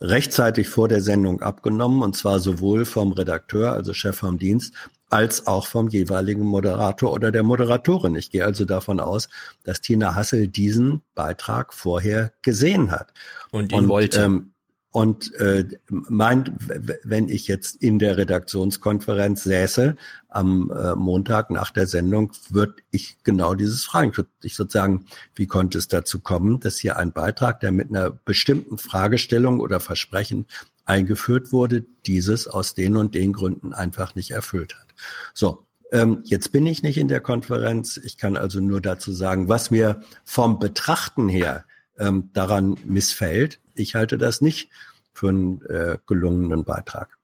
rechtzeitig 0.01 0.69
vor 0.69 0.89
der 0.89 1.01
Sendung 1.01 1.43
abgenommen 1.43 2.03
und 2.03 2.17
zwar 2.17 2.39
sowohl 2.39 2.85
vom 2.85 3.13
Redakteur, 3.13 3.73
also 3.73 3.95
Chef 3.95 4.17
vom 4.17 4.39
Dienst, 4.39 4.75
als 5.09 5.47
auch 5.47 5.67
vom 5.67 5.89
jeweiligen 5.89 6.45
Moderator 6.45 7.13
oder 7.13 7.33
der 7.33 7.43
Moderatorin. 7.43 8.15
Ich 8.15 8.31
gehe 8.31 8.45
also 8.45 8.65
davon 8.65 9.01
aus, 9.01 9.29
dass 9.65 9.81
Tina 9.81 10.15
Hassel 10.15 10.49
diesen 10.49 11.03
Beitrag 11.15 11.75
vorher 11.75 12.33
gesehen 12.43 12.91
hat. 12.93 13.13
Und 13.51 13.73
ihn 13.73 13.81
und, 13.81 13.89
wollte. 13.89 14.21
Ähm, 14.21 14.53
und 14.93 15.33
äh, 15.37 15.67
mein, 15.89 16.57
wenn 17.05 17.29
ich 17.29 17.47
jetzt 17.47 17.77
in 17.77 18.01
der 18.01 18.17
Redaktionskonferenz 18.17 19.45
säße 19.45 19.97
am 20.29 20.71
äh, 20.73 20.97
Montag 20.97 21.51
nach 21.51 21.71
der 21.71 21.87
Sendung, 21.87 22.33
würde 22.49 22.75
ich 22.91 23.23
genau 23.23 23.55
dieses 23.55 23.85
fragen. 23.85 24.13
Ich 24.43 24.57
sozusagen, 24.57 25.07
wie 25.37 25.47
konnte 25.47 25.79
es 25.79 25.87
dazu 25.87 26.19
kommen, 26.19 26.59
dass 26.59 26.79
hier 26.79 26.97
ein 26.97 27.13
Beitrag, 27.13 27.61
der 27.61 27.71
mit 27.71 27.91
einer 27.91 28.11
bestimmten 28.11 28.79
Fragestellung 28.79 29.61
oder 29.61 29.79
Versprechen 29.79 30.47
eingeführt 30.87 31.53
wurde, 31.53 31.85
dieses 32.07 32.49
aus 32.49 32.75
den 32.75 32.97
und 32.97 33.15
den 33.15 33.33
Gründen 33.33 33.73
einfach 33.73 34.17
nicht 34.17 34.33
erfüllt 34.33 34.75
hat. 34.75 34.89
So, 35.35 35.67
ähm, 35.93 36.23
jetzt 36.25 36.51
bin 36.51 36.67
ich 36.67 36.83
nicht 36.83 36.99
in 36.99 37.07
der 37.07 37.21
Konferenz. 37.21 37.97
Ich 37.97 38.17
kann 38.17 38.37
also 38.37 38.61
nur 38.61 38.81
dazu 38.81 39.13
sagen, 39.13 39.49
was 39.49 39.71
mir 39.71 40.03
vom 40.25 40.59
Betrachten 40.59 41.29
her 41.29 41.65
ähm, 41.99 42.31
daran 42.33 42.77
missfällt. 42.85 43.61
Ich 43.81 43.95
halte 43.95 44.19
das 44.19 44.41
nicht 44.41 44.71
für 45.13 45.31
einen 45.31 45.63
äh, 45.63 45.99
gelungenen 46.07 46.65
Beitrag. 46.65 47.17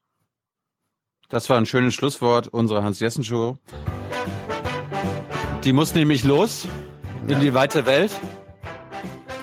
Das 1.28 1.50
war 1.50 1.58
ein 1.58 1.66
schönes 1.66 1.94
Schlusswort 1.94 2.48
unserer 2.48 2.82
Hans-Jessen-Show. 2.82 3.58
Die 5.64 5.72
muss 5.72 5.94
nämlich 5.94 6.24
los 6.24 6.66
in 7.24 7.30
ja. 7.30 7.38
die 7.40 7.54
weite 7.54 7.84
Welt. 7.86 8.12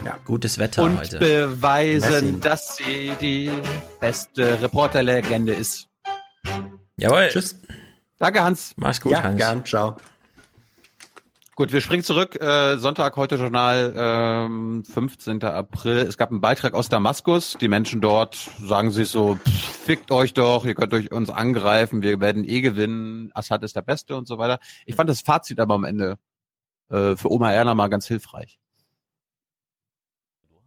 Ja. 0.05 0.17
Gutes 0.25 0.57
Wetter 0.57 0.83
und 0.83 0.99
heute. 0.99 1.19
beweisen, 1.19 2.25
Messi. 2.25 2.39
dass 2.39 2.77
sie 2.77 3.13
die 3.21 3.51
beste 3.99 4.61
Reporterlegende 4.61 5.53
ist. 5.53 5.87
Jawohl. 6.97 7.29
Tschüss. 7.29 7.59
Danke, 8.17 8.43
Hans. 8.43 8.73
Mach's 8.77 9.01
gut, 9.01 9.11
ja, 9.11 9.23
Hans. 9.23 9.37
Gern, 9.37 9.65
ciao. 9.65 9.97
Gut, 11.55 11.71
wir 11.71 11.81
springen 11.81 12.03
zurück. 12.03 12.41
Äh, 12.41 12.77
Sonntag, 12.79 13.15
heute 13.15 13.35
Journal, 13.35 13.93
ähm, 13.95 14.83
15. 14.83 15.43
April. 15.43 15.97
Es 15.97 16.17
gab 16.17 16.31
einen 16.31 16.41
Beitrag 16.41 16.73
aus 16.73 16.89
Damaskus. 16.89 17.57
Die 17.61 17.67
Menschen 17.67 18.01
dort 18.01 18.33
sagen 18.59 18.89
sich 18.89 19.09
so, 19.09 19.35
pff, 19.35 19.85
fickt 19.85 20.09
euch 20.09 20.33
doch, 20.33 20.65
ihr 20.65 20.73
könnt 20.73 20.95
euch 20.95 21.11
uns 21.11 21.29
angreifen, 21.29 22.01
wir 22.01 22.19
werden 22.19 22.43
eh 22.43 22.61
gewinnen, 22.61 23.29
Assad 23.35 23.61
ist 23.61 23.75
der 23.75 23.83
Beste 23.83 24.15
und 24.15 24.27
so 24.27 24.39
weiter. 24.39 24.57
Ich 24.87 24.95
fand 24.95 25.11
das 25.11 25.21
Fazit 25.21 25.59
aber 25.59 25.75
am 25.75 25.83
Ende 25.83 26.17
äh, 26.89 27.15
für 27.15 27.31
Oma 27.31 27.51
Erna 27.51 27.75
mal 27.75 27.87
ganz 27.87 28.07
hilfreich. 28.07 28.57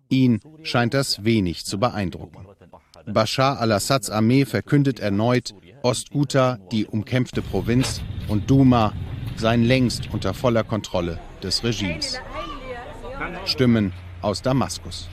Ihn 0.08 0.40
scheint 0.62 0.94
das 0.94 1.24
wenig 1.24 1.66
zu 1.66 1.80
beeindrucken. 1.80 2.46
Bashar 3.06 3.58
al-Assads 3.58 4.08
Armee 4.08 4.44
verkündet 4.44 5.00
erneut, 5.00 5.52
Ostguta, 5.82 6.58
die 6.70 6.86
umkämpfte 6.86 7.42
Provinz, 7.42 8.02
und 8.28 8.48
Duma 8.50 8.92
seien 9.38 9.64
längst 9.64 10.08
unter 10.12 10.34
voller 10.34 10.64
Kontrolle 10.64 11.18
des 11.42 11.62
Regimes. 11.64 12.18
Stimmen 13.44 13.92
aus 14.22 14.42
Damaskus. 14.42 15.08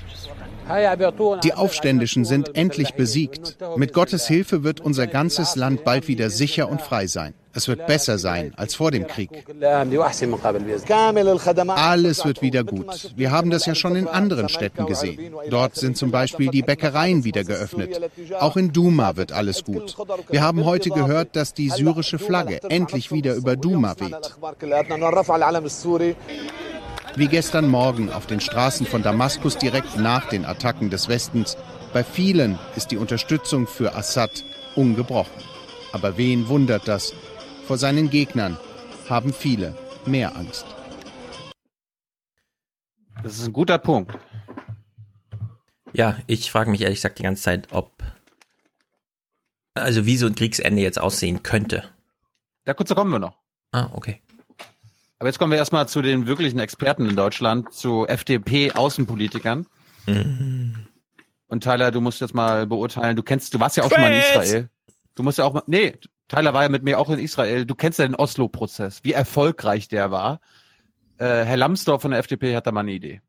Die 1.43 1.53
Aufständischen 1.53 2.25
sind 2.25 2.55
endlich 2.55 2.93
besiegt. 2.93 3.57
Mit 3.75 3.93
Gottes 3.93 4.27
Hilfe 4.27 4.63
wird 4.63 4.79
unser 4.79 5.07
ganzes 5.07 5.55
Land 5.55 5.83
bald 5.83 6.07
wieder 6.07 6.29
sicher 6.29 6.69
und 6.69 6.81
frei 6.81 7.07
sein. 7.07 7.33
Es 7.55 7.67
wird 7.67 7.85
besser 7.85 8.17
sein 8.17 8.53
als 8.57 8.75
vor 8.75 8.91
dem 8.91 9.05
Krieg. 9.07 9.29
Alles 11.67 12.25
wird 12.25 12.41
wieder 12.41 12.63
gut. 12.63 13.13
Wir 13.15 13.31
haben 13.31 13.49
das 13.51 13.65
ja 13.65 13.75
schon 13.75 13.95
in 13.95 14.07
anderen 14.07 14.49
Städten 14.49 14.85
gesehen. 14.85 15.33
Dort 15.49 15.75
sind 15.75 15.95
zum 15.97 16.11
Beispiel 16.11 16.49
die 16.49 16.63
Bäckereien 16.63 17.23
wieder 17.23 17.43
geöffnet. 17.43 18.01
Auch 18.39 18.57
in 18.57 18.73
Duma 18.73 19.15
wird 19.15 19.31
alles 19.31 19.63
gut. 19.63 19.95
Wir 20.29 20.41
haben 20.41 20.65
heute 20.65 20.89
gehört, 20.89 21.35
dass 21.35 21.53
die 21.53 21.69
syrische 21.69 22.17
Flagge 22.17 22.59
endlich 22.69 23.11
wieder 23.11 23.35
über 23.35 23.55
Duma 23.55 23.95
weht. 23.99 24.35
Wie 27.15 27.27
gestern 27.27 27.69
Morgen 27.69 28.11
auf 28.11 28.25
den 28.25 28.39
Straßen 28.39 28.87
von 28.87 29.03
Damaskus 29.03 29.57
direkt 29.57 29.97
nach 29.97 30.27
den 30.29 30.45
Attacken 30.45 30.89
des 30.89 31.07
Westens. 31.07 31.55
Bei 31.93 32.03
vielen 32.03 32.57
ist 32.75 32.89
die 32.89 32.97
Unterstützung 32.97 33.67
für 33.67 33.93
Assad 33.93 34.43
ungebrochen. 34.75 35.43
Aber 35.91 36.17
wen 36.17 36.47
wundert 36.47 36.87
das? 36.87 37.13
Vor 37.65 37.77
seinen 37.77 38.09
Gegnern 38.09 38.57
haben 39.09 39.33
viele 39.33 39.75
mehr 40.05 40.35
Angst. 40.35 40.65
Das 43.23 43.37
ist 43.37 43.45
ein 43.45 43.53
guter 43.53 43.77
Punkt. 43.77 44.17
Ja, 45.93 46.17
ich 46.27 46.51
frage 46.51 46.69
mich 46.69 46.81
ehrlich 46.81 46.97
gesagt 46.97 47.19
die 47.19 47.23
ganze 47.23 47.43
Zeit, 47.43 47.67
ob 47.71 48.03
also 49.75 50.05
wie 50.05 50.17
so 50.17 50.27
ein 50.27 50.35
Kriegsende 50.35 50.81
jetzt 50.81 50.99
aussehen 50.99 51.41
könnte. 51.41 51.83
Da 52.65 52.73
kurz 52.73 52.93
kommen 52.93 53.11
wir 53.11 53.19
noch. 53.19 53.37
Ah, 53.71 53.89
okay. 53.93 54.21
Aber 55.19 55.29
jetzt 55.29 55.39
kommen 55.39 55.51
wir 55.51 55.57
erstmal 55.57 55.87
zu 55.87 56.01
den 56.01 56.27
wirklichen 56.27 56.59
Experten 56.59 57.07
in 57.07 57.15
Deutschland, 57.15 57.73
zu 57.73 58.05
FDP-Außenpolitikern. 58.07 59.65
Mhm. 60.05 60.87
Und 61.47 61.63
Tyler, 61.63 61.91
du 61.91 62.01
musst 62.01 62.19
jetzt 62.19 62.33
mal 62.33 62.67
beurteilen, 62.67 63.15
du 63.15 63.23
kennst, 63.23 63.53
du 63.53 63.59
warst 63.59 63.77
ja 63.77 63.83
auch 63.83 63.87
Quiz! 63.87 63.95
schon 63.95 64.03
mal 64.03 64.11
in 64.11 64.19
Israel. 64.19 64.69
Du 65.15 65.23
musst 65.23 65.37
ja 65.37 65.45
auch 65.45 65.53
mal, 65.53 65.63
nee, 65.67 65.93
Tyler 66.27 66.53
war 66.53 66.63
ja 66.63 66.69
mit 66.69 66.83
mir 66.83 66.99
auch 66.99 67.09
in 67.09 67.19
Israel. 67.19 67.65
Du 67.65 67.75
kennst 67.75 67.99
ja 67.99 68.05
den 68.05 68.15
Oslo-Prozess, 68.15 69.01
wie 69.03 69.13
erfolgreich 69.13 69.87
der 69.87 70.11
war. 70.11 70.39
Äh, 71.17 71.43
Herr 71.45 71.57
Lambsdorff 71.57 72.01
von 72.01 72.11
der 72.11 72.19
FDP 72.19 72.55
hat 72.55 72.67
da 72.67 72.71
mal 72.71 72.81
eine 72.81 72.93
Idee. 72.93 73.21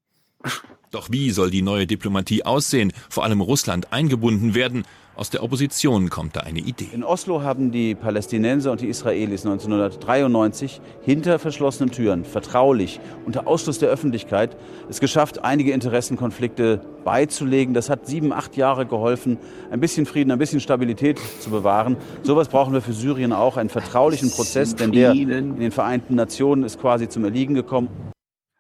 Doch 0.91 1.11
wie 1.11 1.31
soll 1.31 1.51
die 1.51 1.63
neue 1.63 1.87
Diplomatie 1.87 2.45
aussehen? 2.45 2.93
Vor 3.11 3.25
allem 3.25 3.41
Russland 3.41 3.93
eingebunden 3.93 4.55
werden? 4.55 4.85
Aus 5.17 5.31
der 5.31 5.45
Opposition 5.45 6.11
kommt 6.11 6.35
da 6.35 6.41
eine 6.41 6.59
Idee. 6.59 6.89
In 6.93 7.05
Oslo 7.05 7.43
haben 7.43 7.71
die 7.71 7.95
Palästinenser 7.95 8.73
und 8.73 8.81
die 8.81 8.89
Israelis 8.89 9.47
1993 9.47 10.81
hinter 11.03 11.39
verschlossenen 11.39 11.93
Türen, 11.93 12.25
vertraulich, 12.25 12.99
unter 13.25 13.47
Ausschluss 13.47 13.79
der 13.79 13.91
Öffentlichkeit, 13.91 14.57
es 14.89 14.99
geschafft, 14.99 15.45
einige 15.45 15.71
Interessenkonflikte 15.71 16.81
beizulegen. 17.05 17.75
Das 17.75 17.91
hat 17.91 18.09
sieben, 18.09 18.33
acht 18.33 18.57
Jahre 18.57 18.87
geholfen, 18.87 19.39
ein 19.71 19.79
bisschen 19.79 20.05
Frieden, 20.05 20.33
ein 20.33 20.39
bisschen 20.39 20.59
Stabilität 20.59 21.21
zu 21.39 21.51
bewahren. 21.51 21.97
Sowas 22.25 22.49
brauchen 22.49 22.73
wir 22.73 22.81
für 22.81 22.93
Syrien 22.93 23.33
auch, 23.33 23.57
einen 23.57 23.69
vertraulichen 23.69 24.33
Prozess, 24.33 24.75
denn 24.75 24.91
der 24.91 25.13
in 25.13 25.61
den 25.61 25.71
Vereinten 25.71 26.17
Nationen 26.17 26.65
ist 26.65 26.81
quasi 26.81 27.09
zum 27.09 27.25
Erliegen 27.25 27.55
gekommen. 27.55 27.89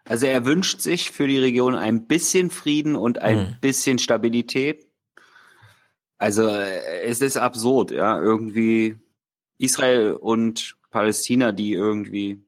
Also 0.06 0.26
er 0.26 0.44
wünscht 0.44 0.80
sich 0.80 1.10
für 1.10 1.26
die 1.26 1.38
Region 1.38 1.74
ein 1.74 2.06
bisschen 2.06 2.50
Frieden 2.50 2.94
und 2.94 3.20
ein 3.20 3.38
mhm. 3.38 3.56
bisschen 3.60 3.98
Stabilität. 3.98 4.86
Also 6.24 6.48
äh, 6.48 7.02
es 7.02 7.20
ist 7.20 7.36
absurd, 7.36 7.90
ja, 7.90 8.18
irgendwie 8.18 8.96
Israel 9.58 10.12
und 10.12 10.74
Palästina, 10.90 11.52
die 11.52 11.74
irgendwie 11.74 12.42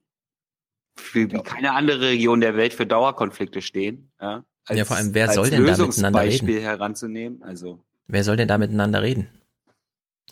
für 0.96 1.30
wie 1.30 1.42
keine 1.42 1.72
andere 1.72 2.00
Region 2.00 2.40
der 2.40 2.56
Welt 2.56 2.72
für 2.72 2.86
Dauerkonflikte 2.86 3.60
stehen, 3.60 4.10
ja. 4.18 4.42
Als, 4.64 4.78
ja, 4.78 4.84
vor 4.86 4.96
allem, 4.96 5.12
wer 5.12 5.30
soll 5.30 5.50
denn 5.50 5.66
da 5.66 5.76
miteinander 5.76 6.22
reden? 6.22 6.48
heranzunehmen, 6.58 7.42
also. 7.42 7.78
Wer 8.06 8.24
soll 8.24 8.38
denn 8.38 8.48
da 8.48 8.56
miteinander 8.56 9.02
reden? 9.02 9.28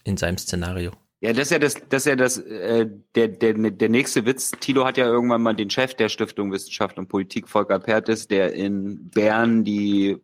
In 0.04 0.16
seinem 0.16 0.38
Szenario. 0.38 0.92
Ja, 1.20 1.34
das 1.34 1.42
ist 1.42 1.50
ja 1.50 1.58
das, 1.58 1.74
das 1.90 2.06
ist 2.06 2.06
ja 2.06 2.16
das, 2.16 2.38
äh, 2.38 2.88
der, 3.14 3.28
der, 3.28 3.52
der 3.52 3.88
nächste 3.90 4.24
Witz. 4.24 4.52
Tilo 4.52 4.86
hat 4.86 4.96
ja 4.96 5.04
irgendwann 5.04 5.42
mal 5.42 5.54
den 5.54 5.68
Chef 5.68 5.94
der 5.94 6.08
Stiftung 6.08 6.50
Wissenschaft 6.50 6.98
und 6.98 7.08
Politik, 7.08 7.46
Volker 7.46 7.78
Pertes, 7.78 8.26
der 8.26 8.54
in 8.54 9.10
Bern 9.10 9.64
die 9.64 10.16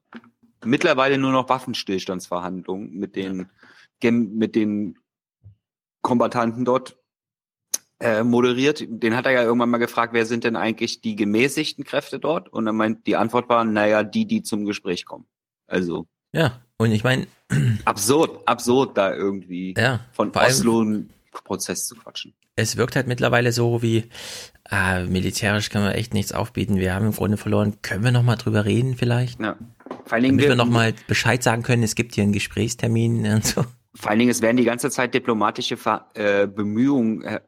mittlerweile 0.64 1.18
nur 1.18 1.32
noch 1.32 1.48
Waffenstillstandsverhandlungen 1.48 2.92
mit 2.92 3.16
den, 3.16 3.50
mit 4.02 4.54
den 4.54 4.98
Kombatanten 6.02 6.64
dort 6.64 6.96
äh, 8.00 8.24
moderiert. 8.24 8.82
Den 8.88 9.14
hat 9.14 9.26
er 9.26 9.32
ja 9.32 9.42
irgendwann 9.42 9.70
mal 9.70 9.78
gefragt, 9.78 10.12
wer 10.12 10.26
sind 10.26 10.44
denn 10.44 10.56
eigentlich 10.56 11.00
die 11.00 11.16
gemäßigten 11.16 11.84
Kräfte 11.84 12.18
dort? 12.18 12.48
Und 12.48 12.66
er 12.66 12.72
meint, 12.72 13.06
die 13.06 13.16
Antwort 13.16 13.48
war, 13.48 13.64
naja, 13.64 14.02
die, 14.02 14.26
die 14.26 14.42
zum 14.42 14.64
Gespräch 14.64 15.04
kommen. 15.04 15.26
Also. 15.66 16.06
Ja, 16.32 16.62
und 16.78 16.92
ich 16.92 17.04
meine. 17.04 17.26
absurd, 17.84 18.46
absurd 18.46 18.96
da 18.96 19.14
irgendwie 19.14 19.74
ja, 19.76 20.00
von 20.12 20.30
Oslo 20.34 20.80
einen 20.80 21.10
Prozess 21.32 21.86
zu 21.86 21.94
quatschen. 21.96 22.34
Es 22.56 22.76
wirkt 22.76 22.96
halt 22.96 23.06
mittlerweile 23.06 23.52
so 23.52 23.82
wie, 23.82 24.08
äh, 24.70 25.04
militärisch 25.04 25.70
können 25.70 25.84
wir 25.84 25.94
echt 25.94 26.14
nichts 26.14 26.32
aufbieten. 26.32 26.76
Wir 26.76 26.94
haben 26.94 27.06
im 27.06 27.12
Grunde 27.12 27.36
verloren. 27.36 27.78
Können 27.82 28.04
wir 28.04 28.12
nochmal 28.12 28.36
drüber 28.36 28.64
reden 28.64 28.96
vielleicht? 28.96 29.40
Ja. 29.40 29.56
Vor 30.04 30.14
allen 30.14 30.22
Dingen 30.22 30.38
Damit 30.38 30.44
wir, 30.44 30.48
wir 30.50 30.56
nochmal 30.56 30.94
Bescheid 31.06 31.42
sagen 31.42 31.62
können, 31.62 31.82
es 31.82 31.94
gibt 31.94 32.14
hier 32.14 32.22
einen 32.22 32.32
Gesprächstermin 32.32 33.26
und 33.32 33.44
so. 33.44 33.64
Vor 33.94 34.10
allen 34.10 34.20
Dingen, 34.20 34.30
es 34.30 34.40
werden 34.40 34.56
die 34.56 34.64
ganze 34.64 34.90
Zeit 34.90 35.14
diplomatische 35.14 35.76
Ver 35.76 36.06
äh, 36.14 36.46
Bemühungen 36.46 37.22
äh, 37.22 37.40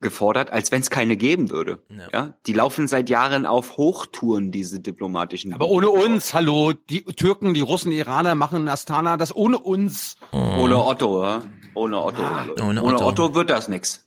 gefordert, 0.00 0.50
als 0.50 0.70
wenn 0.70 0.82
es 0.82 0.90
keine 0.90 1.16
geben 1.16 1.50
würde. 1.50 1.82
Ja. 1.88 2.08
ja. 2.12 2.34
Die 2.46 2.52
laufen 2.52 2.86
seit 2.86 3.10
Jahren 3.10 3.46
auf 3.46 3.76
Hochtouren, 3.76 4.52
diese 4.52 4.78
diplomatischen. 4.78 5.52
Aber 5.52 5.68
ohne 5.68 5.88
uns, 5.88 6.34
hallo, 6.34 6.72
die 6.72 7.02
Türken, 7.04 7.54
die 7.54 7.62
Russen, 7.62 7.90
die 7.90 7.98
Iraner 7.98 8.34
machen 8.34 8.68
Astana 8.68 9.16
das 9.16 9.34
ohne 9.34 9.58
uns. 9.58 10.16
Mhm. 10.32 10.38
Ohne 10.38 10.84
Otto, 10.84 11.24
ja? 11.24 11.42
Ohne 11.74 12.02
Otto. 12.02 12.22
Ah, 12.22 12.46
ohne, 12.62 12.82
ohne 12.82 12.96
Otto. 12.96 13.06
Otto. 13.06 13.34
wird 13.34 13.50
das 13.50 13.68
nix. 13.68 14.06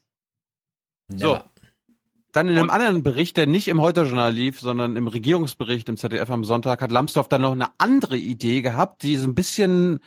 So. 1.10 1.40
Dann 2.32 2.48
in 2.48 2.56
einem 2.56 2.66
Und, 2.66 2.70
anderen 2.70 3.04
Bericht, 3.04 3.38
der 3.38 3.48
nicht 3.48 3.68
im 3.68 3.82
Heute-Journal 3.82 4.32
lief, 4.32 4.60
sondern 4.60 4.96
im 4.96 5.08
Regierungsbericht 5.08 5.90
im 5.90 5.98
ZDF 5.98 6.30
am 6.30 6.44
Sonntag, 6.44 6.82
hat 6.82 6.92
Lambsdorff 6.92 7.28
dann 7.28 7.42
noch 7.42 7.54
eine 7.54 7.70
andere 7.80 8.18
Idee 8.18 8.62
gehabt, 8.62 9.02
die 9.02 9.18
so 9.18 9.28
ein 9.28 9.36
bisschen 9.36 10.00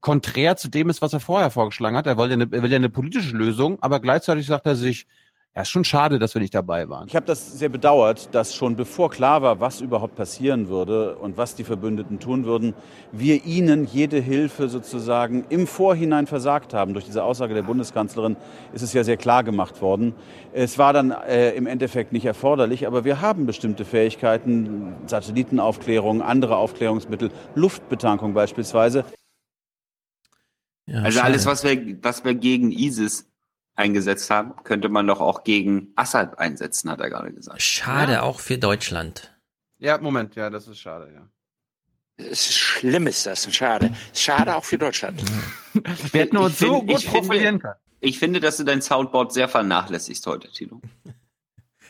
konträr 0.00 0.56
zu 0.56 0.68
dem 0.68 0.88
ist, 0.88 1.02
was 1.02 1.12
er 1.12 1.20
vorher 1.20 1.50
vorgeschlagen 1.50 1.96
hat. 1.96 2.06
Er 2.06 2.16
wollte 2.16 2.34
eine, 2.34 2.48
er 2.50 2.62
will 2.62 2.70
ja 2.70 2.76
eine 2.76 2.88
politische 2.88 3.36
Lösung, 3.36 3.78
aber 3.82 4.00
gleichzeitig 4.00 4.46
sagt 4.46 4.66
er 4.66 4.76
sich, 4.76 5.06
ja, 5.56 5.62
ist 5.62 5.70
schon 5.70 5.84
schade, 5.84 6.18
dass 6.18 6.34
wir 6.34 6.42
nicht 6.42 6.54
dabei 6.54 6.86
waren. 6.90 7.08
Ich 7.08 7.16
habe 7.16 7.24
das 7.24 7.58
sehr 7.58 7.70
bedauert, 7.70 8.34
dass 8.34 8.54
schon 8.54 8.76
bevor 8.76 9.08
klar 9.08 9.40
war, 9.40 9.58
was 9.58 9.80
überhaupt 9.80 10.14
passieren 10.14 10.68
würde 10.68 11.16
und 11.16 11.38
was 11.38 11.54
die 11.54 11.64
Verbündeten 11.64 12.20
tun 12.20 12.44
würden, 12.44 12.74
wir 13.10 13.46
ihnen 13.46 13.86
jede 13.86 14.18
Hilfe 14.18 14.68
sozusagen 14.68 15.46
im 15.48 15.66
Vorhinein 15.66 16.26
versagt 16.26 16.74
haben. 16.74 16.92
Durch 16.92 17.06
diese 17.06 17.24
Aussage 17.24 17.54
der 17.54 17.62
Bundeskanzlerin 17.62 18.36
ist 18.74 18.82
es 18.82 18.92
ja 18.92 19.02
sehr 19.02 19.16
klar 19.16 19.44
gemacht 19.44 19.80
worden. 19.80 20.14
Es 20.52 20.76
war 20.76 20.92
dann 20.92 21.10
äh, 21.10 21.52
im 21.52 21.66
Endeffekt 21.66 22.12
nicht 22.12 22.26
erforderlich, 22.26 22.86
aber 22.86 23.06
wir 23.06 23.22
haben 23.22 23.46
bestimmte 23.46 23.86
Fähigkeiten, 23.86 24.94
Satellitenaufklärung, 25.06 26.20
andere 26.20 26.56
Aufklärungsmittel, 26.56 27.30
Luftbetankung 27.54 28.34
beispielsweise. 28.34 29.06
Ja, 30.84 30.98
also 30.98 31.16
schade. 31.16 31.24
alles, 31.24 31.46
was 31.46 31.64
wir, 31.64 31.96
was 32.02 32.24
wir 32.26 32.34
gegen 32.34 32.72
ISIS 32.72 33.26
eingesetzt 33.76 34.30
haben, 34.30 34.54
könnte 34.64 34.88
man 34.88 35.06
doch 35.06 35.20
auch 35.20 35.44
gegen 35.44 35.92
Assad 35.94 36.38
einsetzen, 36.38 36.90
hat 36.90 37.00
er 37.00 37.10
gerade 37.10 37.32
gesagt. 37.32 37.62
Schade 37.62 38.14
ja. 38.14 38.22
auch 38.22 38.40
für 38.40 38.58
Deutschland. 38.58 39.32
Ja, 39.78 39.98
Moment, 39.98 40.34
ja, 40.34 40.50
das 40.50 40.66
ist 40.66 40.80
schade, 40.80 41.12
ja. 41.14 41.28
Es 42.18 42.48
ist 42.48 42.56
schlimm 42.56 43.06
ist 43.06 43.26
das, 43.26 43.54
schade. 43.54 43.94
Schade 44.14 44.56
auch 44.56 44.64
für 44.64 44.78
Deutschland. 44.78 45.22
Wir 46.12 46.22
hätten 46.22 46.38
uns 46.38 46.58
so 46.58 46.82
gut 46.82 47.04
profilieren 47.06 47.58
können. 47.58 47.74
Ich 48.00 48.18
finde, 48.18 48.40
dass 48.40 48.56
du 48.56 48.64
dein 48.64 48.80
Soundboard 48.80 49.32
sehr 49.32 49.48
vernachlässigst 49.48 50.26
heute, 50.26 50.50
Tino. 50.50 50.80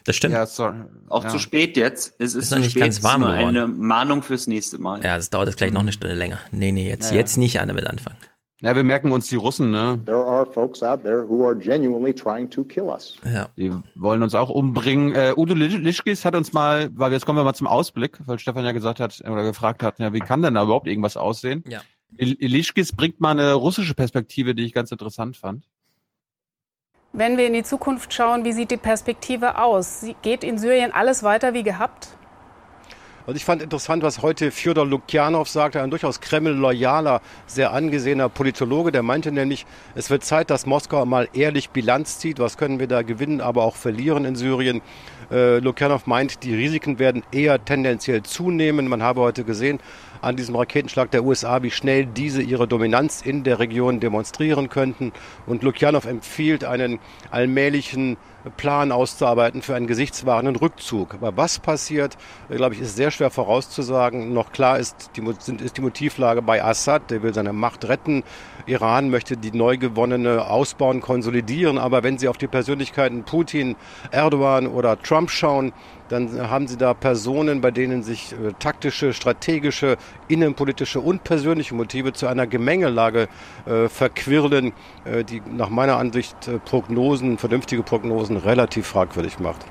Das 0.04 0.16
stimmt. 0.16 0.34
Ja, 0.34 0.46
sorry. 0.46 0.78
Auch 1.08 1.24
ja. 1.24 1.30
zu 1.30 1.38
spät 1.38 1.76
jetzt. 1.76 2.14
Es 2.18 2.34
ist, 2.34 2.44
ist 2.44 2.50
noch 2.52 2.58
nicht 2.58 2.70
spät. 2.70 2.82
ganz 2.82 3.02
warm 3.02 3.22
geworden. 3.22 3.38
Eine 3.38 3.66
Mahnung 3.66 4.22
fürs 4.22 4.46
nächste 4.46 4.78
Mal. 4.78 5.04
Ja, 5.04 5.16
es 5.16 5.30
dauert 5.30 5.48
jetzt 5.48 5.58
gleich 5.58 5.72
noch 5.72 5.80
eine 5.80 5.92
Stunde 5.92 6.14
länger. 6.14 6.38
Nee, 6.52 6.72
nee, 6.72 6.88
jetzt, 6.88 7.10
ja, 7.10 7.16
jetzt 7.16 7.36
nicht 7.36 7.56
damit 7.56 7.86
anfangen. 7.86 8.16
Ja, 8.62 8.74
wir 8.74 8.84
merken 8.84 9.12
uns 9.12 9.28
die 9.28 9.36
Russen, 9.36 9.70
ne? 9.70 10.00
There 10.06 10.24
are 10.24 10.46
folks 10.46 10.82
out 10.82 11.02
there 11.02 11.28
who 11.28 11.46
are 11.46 11.54
genuinely 11.54 12.14
trying 12.14 12.48
to 12.48 12.64
kill 12.64 12.84
us. 12.84 13.18
Ja. 13.24 13.50
Die 13.56 13.70
wollen 13.94 14.22
uns 14.22 14.34
auch 14.34 14.48
umbringen. 14.48 15.14
Äh, 15.14 15.34
Udo 15.36 15.52
Lischkis 15.52 16.24
hat 16.24 16.34
uns 16.34 16.54
mal, 16.54 16.88
weil 16.94 17.12
jetzt 17.12 17.26
kommen 17.26 17.38
wir 17.38 17.44
mal 17.44 17.52
zum 17.52 17.66
Ausblick, 17.66 18.18
weil 18.24 18.38
Stefan 18.38 18.64
ja 18.64 18.72
gesagt 18.72 18.98
hat 18.98 19.20
oder 19.20 19.42
gefragt 19.42 19.82
hat, 19.82 19.98
ja, 19.98 20.14
wie 20.14 20.20
kann 20.20 20.40
denn 20.40 20.54
da 20.54 20.62
überhaupt 20.62 20.86
irgendwas 20.86 21.18
aussehen? 21.18 21.64
Ja. 21.68 21.80
Lischkis 22.18 22.92
bringt 22.96 23.20
mal 23.20 23.32
eine 23.32 23.52
russische 23.52 23.94
Perspektive, 23.94 24.54
die 24.54 24.64
ich 24.64 24.72
ganz 24.72 24.90
interessant 24.90 25.36
fand. 25.36 25.64
Wenn 27.12 27.36
wir 27.36 27.46
in 27.46 27.52
die 27.52 27.62
Zukunft 27.62 28.12
schauen, 28.14 28.44
wie 28.44 28.52
sieht 28.52 28.70
die 28.70 28.76
Perspektive 28.76 29.58
aus? 29.58 30.06
Geht 30.22 30.44
in 30.44 30.58
Syrien 30.58 30.92
alles 30.92 31.22
weiter 31.22 31.52
wie 31.52 31.62
gehabt? 31.62 32.15
Also 33.26 33.38
ich 33.38 33.44
fand 33.44 33.60
interessant, 33.60 34.04
was 34.04 34.22
heute 34.22 34.52
Fjodor 34.52 34.86
Lukjanov 34.86 35.48
sagte, 35.48 35.82
ein 35.82 35.90
durchaus 35.90 36.20
Kreml-loyaler, 36.20 37.20
sehr 37.48 37.72
angesehener 37.72 38.28
Politologe. 38.28 38.92
Der 38.92 39.02
meinte 39.02 39.32
nämlich, 39.32 39.66
es 39.96 40.10
wird 40.10 40.22
Zeit, 40.22 40.48
dass 40.48 40.64
Moskau 40.64 41.04
mal 41.06 41.28
ehrlich 41.32 41.70
Bilanz 41.70 42.20
zieht. 42.20 42.38
Was 42.38 42.56
können 42.56 42.78
wir 42.78 42.86
da 42.86 43.02
gewinnen, 43.02 43.40
aber 43.40 43.64
auch 43.64 43.74
verlieren 43.74 44.24
in 44.26 44.36
Syrien? 44.36 44.80
Äh, 45.32 45.58
Lukjanov 45.58 46.06
meint, 46.06 46.44
die 46.44 46.54
Risiken 46.54 47.00
werden 47.00 47.24
eher 47.32 47.64
tendenziell 47.64 48.22
zunehmen. 48.22 48.86
Man 48.86 49.02
habe 49.02 49.22
heute 49.22 49.42
gesehen, 49.42 49.80
an 50.20 50.36
diesem 50.36 50.54
Raketenschlag 50.54 51.10
der 51.10 51.24
USA, 51.24 51.64
wie 51.64 51.72
schnell 51.72 52.06
diese 52.06 52.42
ihre 52.42 52.68
Dominanz 52.68 53.22
in 53.22 53.42
der 53.42 53.58
Region 53.58 53.98
demonstrieren 53.98 54.68
könnten. 54.68 55.12
Und 55.46 55.64
Lukjanov 55.64 56.04
empfiehlt 56.04 56.62
einen 56.62 57.00
allmählichen 57.32 58.18
Plan 58.56 58.92
auszuarbeiten 58.92 59.62
für 59.62 59.74
einen 59.74 59.86
gesichtswahrenden 59.86 60.56
Rückzug. 60.56 61.14
Aber 61.14 61.36
was 61.36 61.58
passiert, 61.58 62.16
glaube 62.48 62.74
ich, 62.74 62.80
ist 62.80 62.96
sehr 62.96 63.10
schwer 63.10 63.30
vorauszusagen. 63.30 64.32
Noch 64.32 64.52
klar 64.52 64.78
ist 64.78 65.10
die, 65.16 65.22
ist 65.64 65.76
die 65.76 65.80
Motivlage 65.80 66.42
bei 66.42 66.62
Assad, 66.62 67.10
der 67.10 67.22
will 67.22 67.34
seine 67.34 67.52
Macht 67.52 67.88
retten. 67.88 68.22
Iran 68.66 69.10
möchte 69.10 69.36
die 69.36 69.52
neu 69.52 69.78
gewonnene 69.78 70.46
ausbauen, 70.46 71.00
konsolidieren. 71.00 71.78
Aber 71.78 72.02
wenn 72.02 72.18
Sie 72.18 72.28
auf 72.28 72.38
die 72.38 72.46
Persönlichkeiten 72.46 73.24
Putin, 73.24 73.76
Erdogan 74.10 74.66
oder 74.66 75.00
Trump 75.00 75.30
schauen, 75.30 75.72
dann 76.08 76.40
haben 76.50 76.68
Sie 76.68 76.76
da 76.76 76.94
Personen, 76.94 77.60
bei 77.60 77.70
denen 77.70 78.02
sich 78.02 78.32
äh, 78.32 78.52
taktische, 78.58 79.12
strategische, 79.12 79.96
innenpolitische 80.28 81.00
und 81.00 81.24
persönliche 81.24 81.74
Motive 81.74 82.12
zu 82.12 82.26
einer 82.26 82.46
Gemengelage 82.46 83.28
äh, 83.66 83.88
verquirlen, 83.88 84.72
äh, 85.04 85.24
die 85.24 85.40
nach 85.40 85.68
meiner 85.68 85.96
Ansicht 85.96 86.48
äh, 86.48 86.58
Prognosen, 86.58 87.38
vernünftige 87.38 87.82
Prognosen 87.82 88.36
relativ 88.36 88.86
fragwürdig 88.86 89.38
macht. 89.38 89.64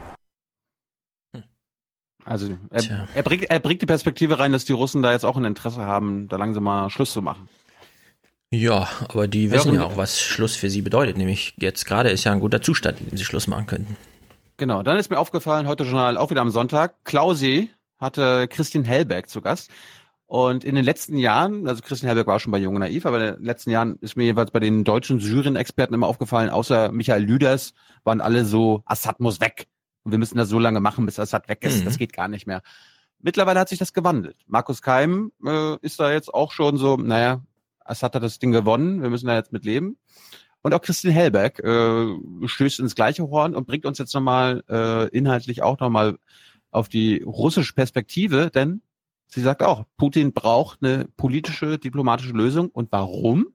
Also 2.25 2.57
er, 2.71 3.07
er, 3.13 3.23
bringt, 3.23 3.43
er 3.49 3.59
bringt 3.59 3.83
die 3.83 3.85
Perspektive 3.85 4.39
rein, 4.39 4.51
dass 4.51 4.65
die 4.65 4.73
Russen 4.73 5.03
da 5.03 5.11
jetzt 5.11 5.25
auch 5.25 5.37
ein 5.37 5.45
Interesse 5.45 5.85
haben, 5.85 6.27
da 6.27 6.37
langsam 6.37 6.63
mal 6.63 6.89
Schluss 6.89 7.13
zu 7.13 7.21
machen. 7.21 7.47
Ja, 8.51 8.87
aber 9.09 9.27
die 9.27 9.51
wissen 9.51 9.73
ja, 9.73 9.81
ja 9.81 9.85
auch, 9.85 9.97
was 9.97 10.19
Schluss 10.21 10.55
für 10.55 10.69
sie 10.69 10.81
bedeutet. 10.81 11.17
Nämlich 11.17 11.53
jetzt 11.57 11.85
gerade 11.85 12.09
ist 12.09 12.23
ja 12.23 12.31
ein 12.31 12.39
guter 12.39 12.61
Zustand, 12.61 12.99
in 12.99 13.09
dem 13.09 13.17
sie 13.17 13.25
Schluss 13.25 13.47
machen 13.47 13.67
könnten. 13.67 13.95
Genau, 14.57 14.83
dann 14.83 14.97
ist 14.97 15.09
mir 15.09 15.19
aufgefallen, 15.19 15.67
heute 15.67 15.83
Journal 15.83 16.17
auch 16.17 16.29
wieder 16.29 16.41
am 16.41 16.49
Sonntag, 16.49 17.03
Klausi 17.03 17.69
hatte 17.97 18.47
Christian 18.47 18.85
Hellberg 18.85 19.29
zu 19.29 19.41
Gast. 19.41 19.69
Und 20.27 20.63
in 20.63 20.75
den 20.75 20.85
letzten 20.85 21.17
Jahren, 21.17 21.67
also 21.67 21.83
Christian 21.83 22.07
Hellberg 22.07 22.27
war 22.27 22.39
schon 22.39 22.51
bei 22.51 22.57
Jung 22.57 22.79
Naiv, 22.79 23.05
aber 23.05 23.19
in 23.19 23.35
den 23.35 23.43
letzten 23.43 23.69
Jahren 23.69 23.97
ist 23.99 24.15
mir 24.15 24.23
jeweils 24.23 24.51
bei 24.51 24.59
den 24.59 24.83
deutschen 24.83 25.19
Syrien-Experten 25.19 25.93
immer 25.93 26.07
aufgefallen, 26.07 26.49
außer 26.49 26.91
Michael 26.91 27.23
Lüders 27.23 27.73
waren 28.05 28.21
alle 28.21 28.45
so, 28.45 28.81
Assad 28.85 29.19
muss 29.19 29.41
weg. 29.41 29.67
Und 30.03 30.11
wir 30.11 30.19
müssen 30.19 30.37
das 30.37 30.49
so 30.49 30.57
lange 30.57 30.79
machen, 30.79 31.05
bis 31.05 31.19
Assad 31.19 31.49
weg 31.49 31.63
ist. 31.63 31.81
Mhm. 31.81 31.85
Das 31.85 31.97
geht 31.97 32.13
gar 32.13 32.27
nicht 32.27 32.47
mehr. 32.47 32.61
Mittlerweile 33.19 33.59
hat 33.59 33.69
sich 33.69 33.79
das 33.79 33.91
gewandelt. 33.93 34.37
Markus 34.47 34.81
Keim 34.81 35.31
äh, 35.45 35.77
ist 35.81 35.99
da 35.99 36.11
jetzt 36.11 36.33
auch 36.33 36.51
schon 36.51 36.77
so, 36.77 36.95
naja, 36.95 37.41
Assad 37.79 38.15
hat 38.15 38.23
das 38.23 38.39
Ding 38.39 38.51
gewonnen, 38.51 39.01
wir 39.01 39.09
müssen 39.09 39.27
da 39.27 39.35
jetzt 39.35 39.51
mit 39.51 39.65
leben. 39.65 39.97
Und 40.65 40.73
auch 40.73 40.81
Christine 40.81 41.13
Hellberg 41.13 41.59
äh, 41.59 42.47
stößt 42.47 42.79
ins 42.79 42.95
gleiche 42.95 43.29
Horn 43.29 43.53
und 43.53 43.67
bringt 43.67 43.85
uns 43.85 43.99
jetzt 43.99 44.15
nochmal 44.15 44.63
äh, 44.67 45.07
inhaltlich 45.09 45.61
auch 45.61 45.79
nochmal 45.79 46.17
auf 46.71 46.89
die 46.89 47.21
russische 47.21 47.75
Perspektive, 47.75 48.49
denn 48.49 48.81
sie 49.27 49.41
sagt 49.41 49.61
auch, 49.61 49.83
Putin 49.95 50.33
braucht 50.33 50.79
eine 50.81 51.05
politische, 51.17 51.77
diplomatische 51.77 52.31
Lösung. 52.31 52.69
Und 52.69 52.91
warum? 52.91 53.49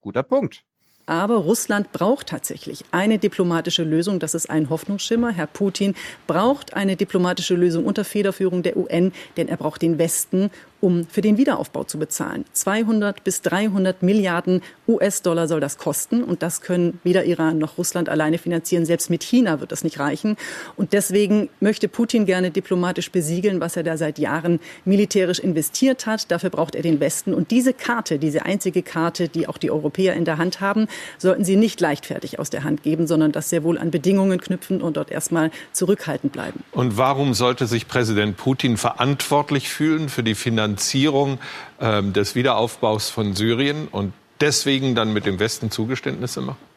Guter 0.00 0.24
Punkt. 0.24 0.64
Aber 1.06 1.36
Russland 1.36 1.92
braucht 1.92 2.28
tatsächlich 2.28 2.84
eine 2.90 3.18
diplomatische 3.18 3.84
Lösung. 3.84 4.18
Das 4.18 4.34
ist 4.34 4.50
ein 4.50 4.68
Hoffnungsschimmer. 4.68 5.30
Herr 5.30 5.46
Putin 5.46 5.94
braucht 6.26 6.74
eine 6.74 6.96
diplomatische 6.96 7.54
Lösung 7.54 7.84
unter 7.84 8.04
Federführung 8.04 8.64
der 8.64 8.76
UN, 8.76 9.12
denn 9.36 9.46
er 9.46 9.58
braucht 9.58 9.82
den 9.82 9.98
Westen, 9.98 10.50
um 10.82 11.06
für 11.06 11.20
den 11.20 11.38
Wiederaufbau 11.38 11.84
zu 11.84 11.98
bezahlen. 11.98 12.44
200 12.52 13.22
bis 13.22 13.40
300 13.42 14.02
Milliarden 14.02 14.62
US-Dollar 14.88 15.46
soll 15.46 15.60
das 15.60 15.78
kosten. 15.78 16.24
Und 16.24 16.42
das 16.42 16.60
können 16.60 16.98
weder 17.04 17.24
Iran 17.24 17.58
noch 17.58 17.78
Russland 17.78 18.08
alleine 18.08 18.36
finanzieren. 18.36 18.84
Selbst 18.84 19.08
mit 19.08 19.22
China 19.22 19.60
wird 19.60 19.70
das 19.70 19.84
nicht 19.84 20.00
reichen. 20.00 20.36
Und 20.76 20.92
deswegen 20.92 21.48
möchte 21.60 21.86
Putin 21.86 22.26
gerne 22.26 22.50
diplomatisch 22.50 23.12
besiegeln, 23.12 23.60
was 23.60 23.76
er 23.76 23.84
da 23.84 23.96
seit 23.96 24.18
Jahren 24.18 24.58
militärisch 24.84 25.38
investiert 25.38 26.06
hat. 26.06 26.30
Dafür 26.32 26.50
braucht 26.50 26.74
er 26.74 26.82
den 26.82 26.98
Westen. 26.98 27.32
Und 27.32 27.52
diese 27.52 27.72
Karte, 27.72 28.18
diese 28.18 28.44
einzige 28.44 28.82
Karte, 28.82 29.28
die 29.28 29.46
auch 29.46 29.58
die 29.58 29.70
Europäer 29.70 30.14
in 30.14 30.24
der 30.24 30.38
Hand 30.38 30.60
haben, 30.60 30.88
sollten 31.16 31.44
sie 31.44 31.54
nicht 31.54 31.80
leichtfertig 31.80 32.40
aus 32.40 32.50
der 32.50 32.64
Hand 32.64 32.82
geben, 32.82 33.06
sondern 33.06 33.30
das 33.30 33.50
sehr 33.50 33.62
wohl 33.62 33.78
an 33.78 33.92
Bedingungen 33.92 34.40
knüpfen 34.40 34.82
und 34.82 34.96
dort 34.96 35.12
erstmal 35.12 35.52
zurückhaltend 35.72 36.32
bleiben. 36.32 36.64
Und 36.72 36.96
warum 36.96 37.34
sollte 37.34 37.68
sich 37.68 37.86
Präsident 37.86 38.36
Putin 38.36 38.76
verantwortlich 38.76 39.68
fühlen 39.68 40.08
für 40.08 40.24
die 40.24 40.34
Finanzierung 40.34 40.71
Finanzierung 40.72 41.38
äh, 41.80 42.02
des 42.02 42.34
Wiederaufbaus 42.34 43.10
von 43.10 43.34
Syrien 43.34 43.88
und 43.88 44.12
deswegen 44.40 44.94
dann 44.94 45.12
mit 45.12 45.26
dem 45.26 45.38
Westen 45.38 45.70
Zugeständnisse 45.70 46.40
machen? 46.40 46.71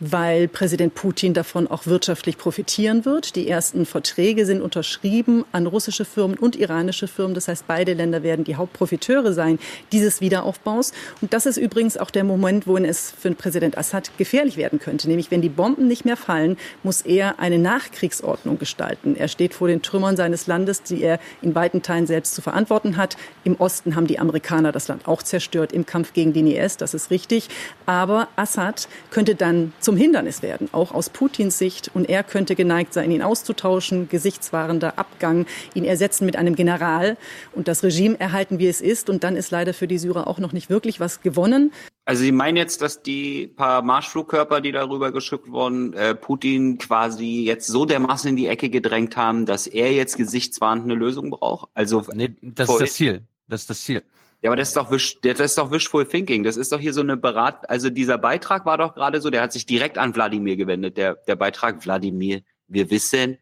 Weil 0.00 0.48
Präsident 0.48 0.94
Putin 0.94 1.34
davon 1.34 1.66
auch 1.66 1.86
wirtschaftlich 1.86 2.38
profitieren 2.38 3.04
wird. 3.04 3.36
Die 3.36 3.48
ersten 3.48 3.86
Verträge 3.86 4.46
sind 4.46 4.60
unterschrieben 4.60 5.44
an 5.52 5.66
russische 5.66 6.04
Firmen 6.04 6.36
und 6.36 6.56
iranische 6.56 7.08
Firmen. 7.08 7.34
Das 7.34 7.48
heißt, 7.48 7.66
beide 7.66 7.94
Länder 7.94 8.22
werden 8.22 8.44
die 8.44 8.56
Hauptprofiteure 8.56 9.32
sein 9.32 9.58
dieses 9.92 10.20
Wiederaufbaus. 10.20 10.92
Und 11.20 11.32
das 11.32 11.46
ist 11.46 11.56
übrigens 11.56 11.96
auch 11.96 12.10
der 12.10 12.24
Moment, 12.24 12.66
wohin 12.66 12.84
es 12.84 13.12
für 13.18 13.30
Präsident 13.32 13.78
Assad 13.78 14.10
gefährlich 14.18 14.56
werden 14.56 14.78
könnte. 14.78 15.08
Nämlich, 15.08 15.30
wenn 15.30 15.42
die 15.42 15.48
Bomben 15.48 15.88
nicht 15.88 16.04
mehr 16.04 16.16
fallen, 16.16 16.56
muss 16.82 17.02
er 17.02 17.38
eine 17.38 17.58
Nachkriegsordnung 17.58 18.58
gestalten. 18.58 19.16
Er 19.16 19.28
steht 19.28 19.54
vor 19.54 19.68
den 19.68 19.82
Trümmern 19.82 20.16
seines 20.16 20.46
Landes, 20.46 20.82
die 20.82 21.02
er 21.02 21.18
in 21.42 21.54
weiten 21.54 21.82
Teilen 21.82 22.06
selbst 22.06 22.34
zu 22.34 22.42
verantworten 22.42 22.96
hat. 22.96 23.16
Im 23.44 23.56
Osten 23.56 23.96
haben 23.96 24.06
die 24.06 24.18
Amerikaner 24.18 24.72
das 24.72 24.88
Land 24.88 25.06
auch 25.06 25.22
zerstört 25.22 25.72
im 25.72 25.86
Kampf 25.86 26.12
gegen 26.12 26.32
den 26.32 26.46
IS. 26.46 26.76
Das 26.76 26.94
ist 26.94 27.10
richtig. 27.10 27.48
Aber 27.86 28.28
Assad 28.36 28.88
könnte 29.10 29.34
dann 29.34 29.72
zum 29.84 29.96
Hindernis 29.96 30.42
werden, 30.42 30.68
auch 30.72 30.92
aus 30.92 31.10
Putins 31.10 31.58
Sicht. 31.58 31.90
Und 31.94 32.08
er 32.08 32.24
könnte 32.24 32.54
geneigt 32.56 32.92
sein, 32.92 33.10
ihn 33.10 33.22
auszutauschen, 33.22 34.08
gesichtswahrender 34.08 34.98
Abgang, 34.98 35.46
ihn 35.74 35.84
ersetzen 35.84 36.26
mit 36.26 36.36
einem 36.36 36.56
General 36.56 37.16
und 37.52 37.68
das 37.68 37.84
Regime 37.84 38.18
erhalten, 38.18 38.58
wie 38.58 38.66
es 38.66 38.80
ist. 38.80 39.08
Und 39.10 39.22
dann 39.22 39.36
ist 39.36 39.50
leider 39.50 39.74
für 39.74 39.86
die 39.86 39.98
Syrer 39.98 40.26
auch 40.26 40.38
noch 40.38 40.52
nicht 40.52 40.70
wirklich 40.70 40.98
was 40.98 41.20
gewonnen. 41.20 41.72
Also 42.06 42.22
Sie 42.22 42.32
meinen 42.32 42.56
jetzt, 42.56 42.82
dass 42.82 43.02
die 43.02 43.46
paar 43.46 43.82
Marschflugkörper, 43.82 44.60
die 44.60 44.72
darüber 44.72 45.10
geschickt 45.12 45.50
wurden, 45.50 45.94
äh, 45.94 46.14
Putin 46.14 46.76
quasi 46.78 47.44
jetzt 47.44 47.66
so 47.66 47.86
dermaßen 47.86 48.28
in 48.30 48.36
die 48.36 48.46
Ecke 48.46 48.68
gedrängt 48.68 49.16
haben, 49.16 49.46
dass 49.46 49.66
er 49.66 49.92
jetzt 49.92 50.16
gesichtswahrend 50.16 50.84
eine 50.84 50.94
Lösung 50.94 51.30
braucht? 51.30 51.70
Also 51.74 52.04
nee, 52.12 52.34
das 52.42 52.68
ist 52.68 52.80
das 52.80 52.94
Ziel. 52.94 53.22
Das 53.48 53.62
ist 53.62 53.70
das 53.70 53.82
Ziel. 53.82 54.02
Ja, 54.44 54.50
aber 54.50 54.56
das 54.56 54.68
ist 54.68 54.76
doch 54.76 54.90
wish, 54.90 55.18
das 55.22 55.40
ist 55.40 55.56
doch 55.56 55.70
wishful 55.70 56.06
thinking. 56.06 56.44
Das 56.44 56.58
ist 56.58 56.70
doch 56.70 56.78
hier 56.78 56.92
so 56.92 57.00
eine 57.00 57.16
Berat, 57.16 57.70
also 57.70 57.88
dieser 57.88 58.18
Beitrag 58.18 58.66
war 58.66 58.76
doch 58.76 58.94
gerade 58.94 59.22
so, 59.22 59.30
der 59.30 59.40
hat 59.40 59.54
sich 59.54 59.64
direkt 59.64 59.96
an 59.96 60.14
Wladimir 60.14 60.56
gewendet. 60.56 60.98
Der, 60.98 61.14
der 61.14 61.34
Beitrag 61.34 61.82
Wladimir, 61.86 62.42
wir 62.68 62.90
wissen, 62.90 63.38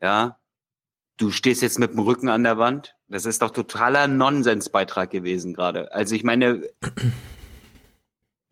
ja, 0.00 0.38
du 1.16 1.32
stehst 1.32 1.62
jetzt 1.62 1.80
mit 1.80 1.90
dem 1.90 1.98
Rücken 1.98 2.28
an 2.28 2.44
der 2.44 2.58
Wand. 2.58 2.94
Das 3.08 3.26
ist 3.26 3.42
doch 3.42 3.50
totaler 3.50 4.06
Nonsensbeitrag 4.06 5.10
gewesen 5.10 5.52
gerade. 5.52 5.92
Also 5.92 6.14
ich 6.14 6.22
meine, 6.22 6.62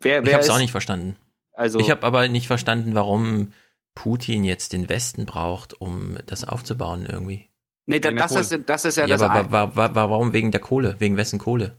wer, 0.00 0.24
wer 0.24 0.24
ich 0.24 0.32
habe 0.32 0.42
es 0.42 0.50
auch 0.50 0.58
nicht 0.58 0.72
verstanden. 0.72 1.14
Also 1.52 1.78
ich 1.78 1.92
habe 1.92 2.02
aber 2.02 2.26
nicht 2.26 2.48
verstanden, 2.48 2.96
warum 2.96 3.52
Putin 3.94 4.42
jetzt 4.42 4.72
den 4.72 4.88
Westen 4.88 5.26
braucht, 5.26 5.80
um 5.80 6.18
das 6.26 6.42
aufzubauen 6.42 7.06
irgendwie. 7.08 7.47
Nee, 7.88 8.00
da, 8.00 8.10
das, 8.10 8.36
ist, 8.36 8.60
das 8.66 8.84
ist 8.84 8.96
ja, 8.96 9.06
ja 9.06 9.16
das. 9.16 9.22
Aber 9.22 9.50
wa, 9.50 9.74
wa, 9.74 9.94
warum 9.94 10.34
wegen 10.34 10.50
der 10.50 10.60
Kohle? 10.60 10.96
Wegen 10.98 11.16
wessen 11.16 11.38
Kohle? 11.38 11.78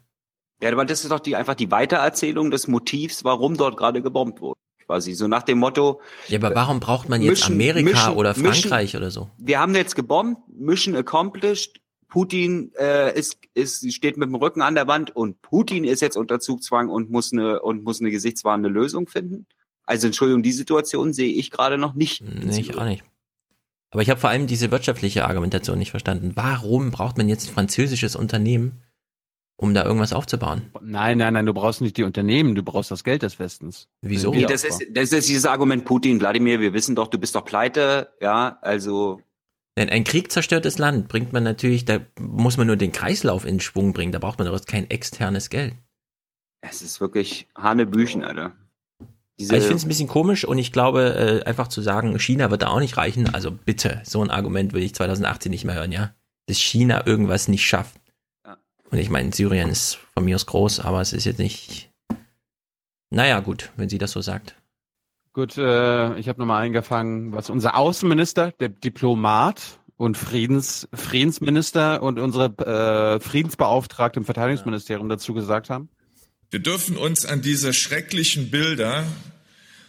Ja, 0.61 0.75
weil 0.75 0.87
das 0.87 1.03
ist 1.03 1.11
doch 1.11 1.19
die, 1.19 1.35
einfach 1.35 1.53
die 1.53 1.69
Weitererzählung 1.69 2.49
des 2.49 2.67
Motivs, 2.67 3.23
warum 3.23 3.57
dort 3.57 3.77
gerade 3.77 4.01
gebombt 4.01 4.41
wurde. 4.41 4.59
Quasi 4.87 5.13
so 5.13 5.27
nach 5.27 5.43
dem 5.43 5.59
Motto. 5.59 6.01
Ja, 6.27 6.39
aber 6.39 6.55
warum 6.55 6.79
braucht 6.79 7.09
man 7.09 7.21
jetzt 7.21 7.47
Mission, 7.47 7.53
Amerika 7.53 7.91
Mission, 7.91 8.17
oder 8.17 8.33
Frankreich 8.33 8.85
Mission, 8.85 9.01
oder 9.03 9.11
so? 9.11 9.29
Wir 9.37 9.59
haben 9.59 9.75
jetzt 9.75 9.95
gebombt, 9.95 10.41
Mission 10.51 10.95
accomplished. 10.95 11.79
Putin 12.07 12.71
äh, 12.79 13.15
ist, 13.15 13.37
ist, 13.53 13.93
steht 13.93 14.17
mit 14.17 14.29
dem 14.29 14.35
Rücken 14.35 14.63
an 14.63 14.73
der 14.73 14.87
Wand 14.87 15.15
und 15.15 15.43
Putin 15.43 15.83
ist 15.83 16.01
jetzt 16.01 16.17
unter 16.17 16.39
Zugzwang 16.39 16.89
und 16.89 17.11
muss 17.11 17.31
eine 17.31 17.61
und 17.61 17.83
muss 17.83 18.01
eine 18.01 18.09
gesichtswahrende 18.09 18.67
Lösung 18.67 19.05
finden. 19.05 19.45
Also 19.83 20.07
Entschuldigung, 20.07 20.41
die 20.41 20.53
Situation 20.53 21.13
sehe 21.13 21.31
ich 21.31 21.51
gerade 21.51 21.77
noch 21.77 21.93
nicht. 21.93 22.23
Nee, 22.23 22.59
ich 22.59 22.75
auch 22.75 22.85
nicht. 22.85 23.03
Aber 23.91 24.01
ich 24.01 24.09
habe 24.09 24.19
vor 24.19 24.29
allem 24.29 24.47
diese 24.47 24.71
wirtschaftliche 24.71 25.25
Argumentation 25.25 25.79
nicht 25.79 25.91
verstanden. 25.91 26.33
Warum 26.35 26.91
braucht 26.91 27.17
man 27.17 27.27
jetzt 27.27 27.47
ein 27.47 27.53
französisches 27.53 28.15
Unternehmen, 28.15 28.83
um 29.55 29.73
da 29.73 29.83
irgendwas 29.83 30.13
aufzubauen? 30.13 30.71
Nein, 30.81 31.17
nein, 31.17 31.33
nein, 31.33 31.45
du 31.45 31.53
brauchst 31.53 31.81
nicht 31.81 31.97
die 31.97 32.03
Unternehmen, 32.03 32.53
du 32.53 32.61
brauchst 32.61 32.91
das 32.91 33.03
Geld 33.03 33.23
des 33.23 33.39
Westens. 33.39 33.87
Wieso? 34.01 34.31
Nee, 34.31 34.45
das, 34.45 34.63
ist, 34.63 34.85
das 34.91 35.11
ist 35.11 35.27
dieses 35.27 35.45
Argument 35.45 35.85
Putin, 35.85 36.19
Wladimir, 36.19 36.59
wir 36.59 36.73
wissen 36.73 36.95
doch, 36.95 37.07
du 37.07 37.17
bist 37.17 37.33
doch 37.35 37.45
pleite, 37.45 38.13
ja, 38.21 38.59
also. 38.61 39.21
Denn 39.75 39.89
ein 39.89 40.03
Krieg 40.03 40.31
zerstörtes 40.31 40.77
Land 40.77 41.07
bringt 41.07 41.33
man 41.33 41.43
natürlich, 41.43 41.85
da 41.85 41.99
muss 42.19 42.57
man 42.57 42.67
nur 42.67 42.75
den 42.75 42.91
Kreislauf 42.91 43.45
in 43.45 43.59
Schwung 43.59 43.93
bringen, 43.93 44.11
da 44.11 44.19
braucht 44.19 44.37
man 44.37 44.47
doch 44.47 44.65
kein 44.65 44.89
externes 44.89 45.49
Geld. 45.49 45.73
Es 46.61 46.81
ist 46.81 47.01
wirklich 47.01 47.47
Hanebüchen, 47.55 48.23
Alter. 48.23 48.53
Diese 49.39 49.53
also 49.53 49.63
ich 49.63 49.67
finde 49.67 49.77
es 49.77 49.85
ein 49.85 49.87
bisschen 49.87 50.09
komisch 50.09 50.43
und 50.43 50.57
ich 50.57 50.73
glaube, 50.73 51.41
äh, 51.43 51.47
einfach 51.47 51.69
zu 51.69 51.81
sagen, 51.81 52.19
China 52.19 52.51
wird 52.51 52.61
da 52.61 52.67
auch 52.67 52.79
nicht 52.79 52.97
reichen. 52.97 53.33
Also 53.33 53.51
bitte, 53.51 54.01
so 54.03 54.21
ein 54.21 54.29
Argument 54.29 54.73
will 54.73 54.83
ich 54.83 54.93
2018 54.93 55.49
nicht 55.49 55.63
mehr 55.63 55.75
hören, 55.75 55.93
ja. 55.93 56.13
Dass 56.47 56.57
China 56.57 57.07
irgendwas 57.07 57.47
nicht 57.47 57.65
schafft. 57.65 58.01
Ja. 58.45 58.57
Und 58.91 58.97
ich 58.97 59.09
meine, 59.09 59.31
Syrien 59.31 59.69
ist 59.69 59.97
von 60.13 60.25
mir 60.25 60.35
aus 60.35 60.45
groß, 60.45 60.81
aber 60.81 60.99
es 60.99 61.13
ist 61.13 61.25
jetzt 61.25 61.39
nicht. 61.39 61.89
Naja, 63.11 63.39
gut, 63.39 63.71
wenn 63.77 63.87
sie 63.87 63.97
das 63.97 64.11
so 64.11 64.21
sagt. 64.21 64.55
Gut, 65.31 65.57
äh, 65.57 66.17
ich 66.19 66.27
habe 66.27 66.39
nochmal 66.39 66.63
eingefangen, 66.63 67.31
was 67.31 67.49
unser 67.49 67.77
Außenminister, 67.77 68.51
der 68.59 68.69
Diplomat 68.69 69.79
und 69.95 70.17
Friedens, 70.17 70.89
Friedensminister 70.93 72.03
und 72.03 72.19
unsere 72.19 72.47
äh, 72.65 73.19
Friedensbeauftragte 73.21 74.19
im 74.19 74.25
Verteidigungsministerium 74.25 75.07
dazu 75.07 75.33
gesagt 75.33 75.69
haben. 75.69 75.89
Wir 76.51 76.59
dürfen 76.59 76.97
uns 76.97 77.25
an 77.25 77.43
diese 77.43 77.73
schrecklichen 77.73 78.49
Bilder 78.49 79.05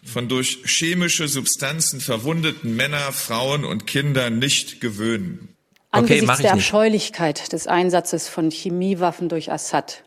von 0.04 0.28
durch 0.28 0.58
chemische 0.66 1.26
Substanzen 1.26 2.00
verwundeten 2.00 2.76
Männer, 2.76 3.12
Frauen 3.12 3.64
und 3.64 3.86
Kinder 3.86 4.28
nicht 4.28 4.80
gewöhnen. 4.80 5.56
Angesichts 5.90 6.28
okay, 6.28 6.42
der 6.42 6.52
Abscheulichkeit 6.52 7.52
des 7.52 7.66
Einsatzes 7.66 8.28
von 8.28 8.50
Chemiewaffen 8.50 9.28
durch 9.28 9.50
Assad 9.50 10.04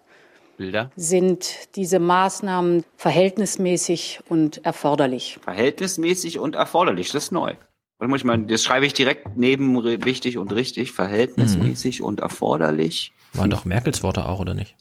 Bilder. 0.57 0.91
sind 0.95 1.75
diese 1.75 1.99
Maßnahmen 1.99 2.83
verhältnismäßig 2.97 4.19
und 4.29 4.63
erforderlich. 4.63 5.39
Verhältnismäßig 5.43 6.37
und 6.37 6.55
erforderlich, 6.55 7.11
das 7.11 7.25
ist 7.25 7.31
neu. 7.31 7.55
Ich 7.99 8.23
meine, 8.23 8.45
das 8.47 8.63
schreibe 8.63 8.85
ich 8.85 8.93
direkt 8.93 9.37
neben 9.37 9.83
wichtig 10.05 10.37
und 10.37 10.51
richtig, 10.53 10.91
verhältnismäßig 10.91 11.99
mhm. 11.99 12.05
und 12.05 12.19
erforderlich. 12.19 13.13
Waren 13.33 13.49
doch 13.49 13.65
Merkels 13.65 14.03
Worte 14.03 14.27
auch, 14.27 14.39
oder 14.39 14.53
nicht? 14.53 14.75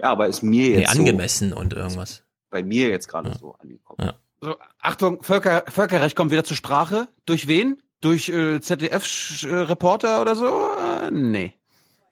Ja, 0.00 0.10
aber 0.10 0.26
ist 0.26 0.42
mir 0.42 0.70
jetzt. 0.70 0.94
Nee, 0.94 0.98
angemessen 1.00 1.50
so, 1.50 1.56
und 1.56 1.72
irgendwas. 1.72 2.22
Bei 2.50 2.62
mir 2.62 2.88
jetzt 2.88 3.08
gerade 3.08 3.30
ja. 3.30 3.38
so 3.38 3.54
angekommen. 3.58 3.98
Ja. 4.00 4.14
So, 4.40 4.56
Achtung, 4.80 5.22
Völker, 5.22 5.64
Völkerrecht 5.68 6.16
kommt 6.16 6.30
wieder 6.30 6.44
zur 6.44 6.56
Sprache. 6.56 7.08
Durch 7.26 7.48
wen? 7.48 7.82
Durch 8.00 8.28
äh, 8.28 8.60
ZDF-Reporter 8.60 10.22
oder 10.22 10.36
so? 10.36 10.46
Äh, 10.46 11.10
nee. 11.10 11.54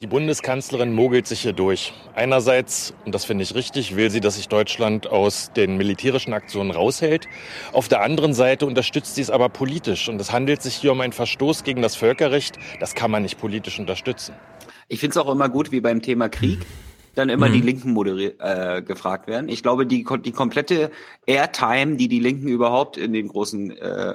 Die 0.03 0.09
Bundeskanzlerin 0.09 0.93
mogelt 0.93 1.27
sich 1.27 1.41
hier 1.41 1.55
durch. 1.55 1.95
Einerseits, 2.15 2.93
und 3.07 3.15
das 3.15 3.25
finde 3.25 3.45
ich 3.45 3.55
richtig, 3.55 3.97
will 3.97 4.11
sie, 4.11 4.21
dass 4.21 4.35
sich 4.35 4.49
Deutschland 4.49 5.07
aus 5.07 5.53
den 5.57 5.79
militärischen 5.79 6.35
Aktionen 6.35 6.71
raushält. 6.71 7.29
Auf 7.73 7.89
der 7.89 8.03
anderen 8.03 8.35
Seite 8.35 8.67
unterstützt 8.67 9.15
sie 9.15 9.23
es 9.23 9.31
aber 9.31 9.49
politisch. 9.49 10.09
Und 10.09 10.21
es 10.21 10.33
handelt 10.33 10.61
sich 10.61 10.75
hier 10.75 10.93
um 10.93 11.01
einen 11.01 11.15
Verstoß 11.15 11.65
gegen 11.65 11.81
das 11.81 11.97
Völkerrecht. 11.97 12.59
Das 12.79 12.95
kann 12.95 13.11
man 13.11 13.23
nicht 13.23 13.39
politisch 13.39 13.79
unterstützen. 13.79 14.35
Ich 14.89 15.01
finde 15.01 15.13
es 15.13 15.17
auch 15.17 15.33
immer 15.33 15.49
gut, 15.49 15.73
wie 15.73 15.81
beim 15.81 16.03
Thema 16.03 16.29
Krieg 16.29 16.67
dann 17.19 17.29
immer 17.29 17.49
mhm. 17.49 17.53
die 17.55 17.61
Linken 17.61 17.93
moderiert, 17.93 18.37
äh, 18.41 18.83
gefragt 18.83 19.27
werden. 19.27 19.49
Ich 19.49 19.63
glaube, 19.63 19.87
die, 19.87 20.07
die 20.25 20.33
komplette 20.33 20.91
Airtime, 21.27 21.97
die 21.97 22.09
die 22.09 22.21
Linken 22.21 22.49
überhaupt 22.49 22.97
in 22.97 23.13
den 23.13 23.29
großen 23.29 23.77
äh, 23.77 24.15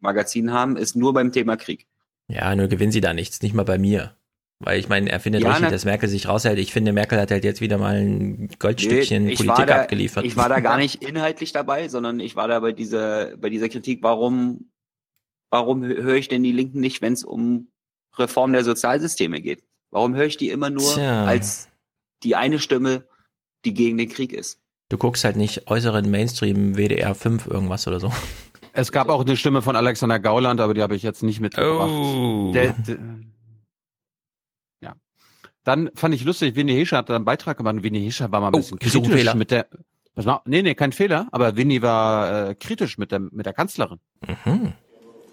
Magazinen 0.00 0.52
haben, 0.52 0.76
ist 0.76 0.96
nur 0.96 1.12
beim 1.12 1.32
Thema 1.32 1.56
Krieg. 1.56 1.86
Ja, 2.28 2.54
nur 2.56 2.68
gewinnen 2.68 2.92
sie 2.92 3.00
da 3.00 3.12
nichts, 3.12 3.42
nicht 3.42 3.54
mal 3.54 3.64
bei 3.64 3.78
mir. 3.78 4.16
Weil 4.60 4.78
ich 4.78 4.88
meine, 4.88 5.10
er 5.10 5.20
findet 5.20 5.42
ja, 5.42 5.50
richtig, 5.50 5.68
dass 5.70 5.84
Merkel 5.84 6.08
sich 6.08 6.28
raushält. 6.28 6.58
Ich 6.58 6.72
finde, 6.72 6.92
Merkel 6.92 7.20
hat 7.20 7.30
halt 7.30 7.44
jetzt 7.44 7.60
wieder 7.60 7.76
mal 7.76 7.96
ein 7.96 8.48
Goldstückchen 8.58 9.24
nee, 9.24 9.34
Politik 9.34 9.66
da, 9.66 9.82
abgeliefert. 9.82 10.24
Ich 10.24 10.36
war 10.36 10.48
da 10.48 10.60
gar 10.60 10.78
nicht 10.78 11.02
inhaltlich 11.02 11.52
dabei, 11.52 11.88
sondern 11.88 12.20
ich 12.20 12.36
war 12.36 12.48
da 12.48 12.60
bei 12.60 12.72
dieser, 12.72 13.36
bei 13.36 13.50
dieser 13.50 13.68
Kritik, 13.68 14.02
warum, 14.02 14.70
warum 15.50 15.84
höre 15.84 16.14
ich 16.14 16.28
denn 16.28 16.42
die 16.42 16.52
Linken 16.52 16.80
nicht, 16.80 17.02
wenn 17.02 17.12
es 17.12 17.24
um 17.24 17.68
Reform 18.16 18.52
der 18.52 18.64
Sozialsysteme 18.64 19.40
geht? 19.40 19.64
Warum 19.90 20.14
höre 20.14 20.26
ich 20.26 20.36
die 20.36 20.50
immer 20.50 20.70
nur 20.70 20.94
Tja. 20.94 21.24
als 21.24 21.68
die 22.24 22.36
eine 22.36 22.58
Stimme, 22.58 23.06
die 23.64 23.74
gegen 23.74 23.98
den 23.98 24.08
Krieg 24.08 24.32
ist? 24.32 24.60
Du 24.88 24.98
guckst 24.98 25.24
halt 25.24 25.36
nicht 25.36 25.70
äußeren 25.70 26.10
Mainstream 26.10 26.76
WDR 26.76 27.14
5 27.14 27.46
irgendwas 27.46 27.86
oder 27.86 28.00
so. 28.00 28.12
Es 28.76 28.90
gab 28.90 29.08
auch 29.08 29.20
eine 29.20 29.36
Stimme 29.36 29.62
von 29.62 29.76
Alexander 29.76 30.18
Gauland, 30.18 30.60
aber 30.60 30.74
die 30.74 30.82
habe 30.82 30.96
ich 30.96 31.02
jetzt 31.02 31.22
nicht 31.22 31.40
mitgebracht. 31.40 31.90
Oh. 31.90 32.50
Der, 32.52 32.72
der, 32.72 32.98
ja. 34.80 34.94
Dann 35.62 35.90
fand 35.94 36.14
ich 36.14 36.24
lustig, 36.24 36.56
Winnie 36.56 36.74
Hescher 36.74 36.96
hat 36.98 37.08
da 37.08 37.14
einen 37.14 37.24
Beitrag 37.24 37.56
gemacht. 37.56 37.82
Winnie 37.82 38.04
Hescher 38.04 38.32
war 38.32 38.40
mal 38.40 38.48
ein 38.48 38.54
oh, 38.54 38.58
bisschen 38.58 38.78
kritisch 38.80 39.12
Fehler. 39.12 39.34
mit 39.36 39.52
der. 39.52 39.68
Was 40.16 40.26
war, 40.26 40.42
nee, 40.44 40.62
nee, 40.62 40.74
kein 40.74 40.92
Fehler, 40.92 41.28
aber 41.32 41.56
Winnie 41.56 41.82
war 41.82 42.50
äh, 42.50 42.54
kritisch 42.56 42.98
mit 42.98 43.12
der, 43.12 43.20
mit 43.20 43.46
der 43.46 43.52
Kanzlerin. 43.52 44.00
Mhm. 44.26 44.72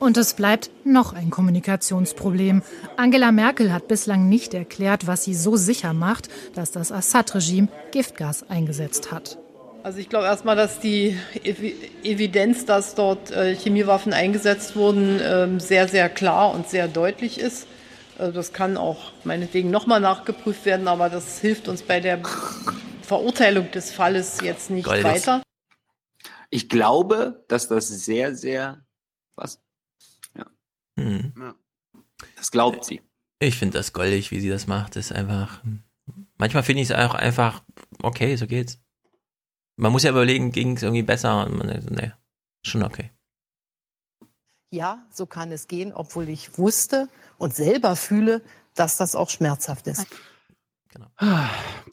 Und 0.01 0.17
es 0.17 0.33
bleibt 0.33 0.71
noch 0.83 1.13
ein 1.13 1.29
Kommunikationsproblem. 1.29 2.63
Angela 2.97 3.31
Merkel 3.31 3.71
hat 3.71 3.87
bislang 3.87 4.27
nicht 4.29 4.55
erklärt, 4.55 5.05
was 5.05 5.25
sie 5.25 5.35
so 5.35 5.57
sicher 5.57 5.93
macht, 5.93 6.27
dass 6.55 6.71
das 6.71 6.91
Assad-Regime 6.91 7.67
Giftgas 7.91 8.49
eingesetzt 8.49 9.11
hat. 9.11 9.37
Also 9.83 9.99
ich 9.99 10.09
glaube 10.09 10.25
erstmal, 10.25 10.55
dass 10.55 10.79
die 10.79 11.19
Evidenz, 12.03 12.65
dass 12.65 12.95
dort 12.95 13.29
äh, 13.29 13.53
Chemiewaffen 13.53 14.11
eingesetzt 14.11 14.75
wurden, 14.75 15.19
ähm, 15.23 15.59
sehr, 15.59 15.87
sehr 15.87 16.09
klar 16.09 16.51
und 16.51 16.67
sehr 16.67 16.87
deutlich 16.87 17.39
ist. 17.39 17.67
Also 18.17 18.31
das 18.31 18.53
kann 18.53 18.77
auch 18.77 19.11
meinetwegen 19.23 19.69
nochmal 19.69 19.99
nachgeprüft 19.99 20.65
werden, 20.65 20.87
aber 20.87 21.11
das 21.11 21.37
hilft 21.37 21.67
uns 21.67 21.83
bei 21.83 21.99
der 21.99 22.23
Verurteilung 23.03 23.69
des 23.69 23.91
Falles 23.91 24.39
jetzt 24.41 24.71
nicht 24.71 24.85
Goldes. 24.85 25.05
weiter. 25.05 25.43
Ich 26.49 26.69
glaube, 26.69 27.45
dass 27.47 27.67
das 27.67 27.87
sehr, 27.87 28.33
sehr 28.33 28.83
was 29.35 29.59
Mhm. 30.95 31.33
Ja. 31.37 31.55
Das 32.35 32.51
glaubt 32.51 32.85
sie. 32.85 33.01
Ich 33.39 33.57
finde 33.57 33.77
das 33.77 33.93
goldig, 33.93 34.31
wie 34.31 34.39
sie 34.39 34.49
das 34.49 34.67
macht. 34.67 34.95
ist 34.95 35.11
einfach. 35.11 35.61
Manchmal 36.37 36.63
finde 36.63 36.81
ich 36.83 36.89
es 36.89 36.95
auch 36.95 37.13
einfach, 37.13 37.63
okay, 38.01 38.35
so 38.35 38.47
geht's. 38.47 38.79
Man 39.77 39.91
muss 39.91 40.03
ja 40.03 40.11
überlegen, 40.11 40.51
ging 40.51 40.75
es 40.75 40.83
irgendwie 40.83 41.03
besser? 41.03 41.45
Und 41.45 41.57
man, 41.57 41.67
nee, 41.89 42.11
schon 42.63 42.83
okay. 42.83 43.11
Ja, 44.69 45.05
so 45.11 45.25
kann 45.25 45.51
es 45.51 45.67
gehen, 45.67 45.91
obwohl 45.93 46.29
ich 46.29 46.57
wusste 46.57 47.09
und 47.37 47.55
selber 47.55 47.95
fühle, 47.95 48.41
dass 48.75 48.97
das 48.97 49.15
auch 49.15 49.29
schmerzhaft 49.29 49.87
ist. 49.87 50.07
Genau. 50.89 51.07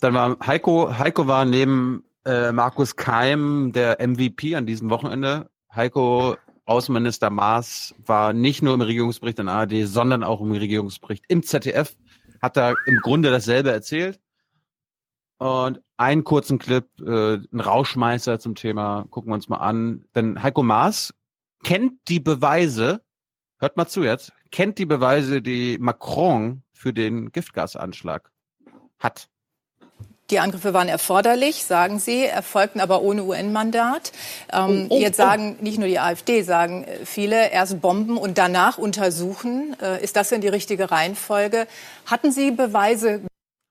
Dann 0.00 0.14
war 0.14 0.36
Heiko, 0.46 0.96
Heiko 0.96 1.26
war 1.26 1.44
neben 1.44 2.04
äh, 2.24 2.52
Markus 2.52 2.96
Keim 2.96 3.72
der 3.72 4.06
MVP 4.06 4.54
an 4.54 4.66
diesem 4.66 4.90
Wochenende. 4.90 5.50
Heiko 5.74 6.36
Außenminister 6.68 7.30
Maas 7.30 7.94
war 8.04 8.34
nicht 8.34 8.62
nur 8.62 8.74
im 8.74 8.82
Regierungsbericht 8.82 9.38
in 9.38 9.48
ARD, 9.48 9.86
sondern 9.86 10.22
auch 10.22 10.42
im 10.42 10.52
Regierungsbericht 10.52 11.24
im 11.28 11.42
ZDF, 11.42 11.96
hat 12.42 12.58
da 12.58 12.74
im 12.86 12.98
Grunde 12.98 13.30
dasselbe 13.30 13.70
erzählt. 13.70 14.20
Und 15.38 15.80
einen 15.96 16.24
kurzen 16.24 16.58
Clip, 16.58 16.86
äh, 17.00 17.36
ein 17.36 17.60
Rauschmeißer 17.60 18.38
zum 18.38 18.54
Thema, 18.54 19.06
gucken 19.08 19.30
wir 19.30 19.34
uns 19.34 19.48
mal 19.48 19.58
an. 19.58 20.04
Denn 20.14 20.42
Heiko 20.42 20.62
Maas 20.62 21.14
kennt 21.64 21.94
die 22.08 22.20
Beweise, 22.20 23.02
hört 23.58 23.76
mal 23.78 23.86
zu 23.86 24.02
jetzt, 24.02 24.32
kennt 24.50 24.78
die 24.78 24.86
Beweise, 24.86 25.40
die 25.40 25.78
Macron 25.78 26.64
für 26.72 26.92
den 26.92 27.32
Giftgasanschlag 27.32 28.30
hat. 28.98 29.28
Die 30.30 30.40
Angriffe 30.40 30.74
waren 30.74 30.88
erforderlich, 30.88 31.64
sagen 31.64 31.98
Sie, 31.98 32.26
erfolgten 32.26 32.80
aber 32.80 33.00
ohne 33.00 33.24
UN-Mandat. 33.24 34.12
Ähm, 34.52 34.86
oh, 34.90 34.96
oh, 34.96 35.00
jetzt 35.00 35.16
sagen 35.16 35.56
nicht 35.62 35.78
nur 35.78 35.88
die 35.88 35.98
AfD, 35.98 36.42
sagen 36.42 36.84
viele, 37.04 37.50
erst 37.50 37.80
bomben 37.80 38.18
und 38.18 38.36
danach 38.36 38.76
untersuchen. 38.76 39.74
Äh, 39.80 40.04
ist 40.04 40.16
das 40.16 40.28
denn 40.28 40.42
die 40.42 40.48
richtige 40.48 40.90
Reihenfolge? 40.90 41.66
Hatten 42.04 42.30
Sie 42.30 42.50
Beweise? 42.50 43.22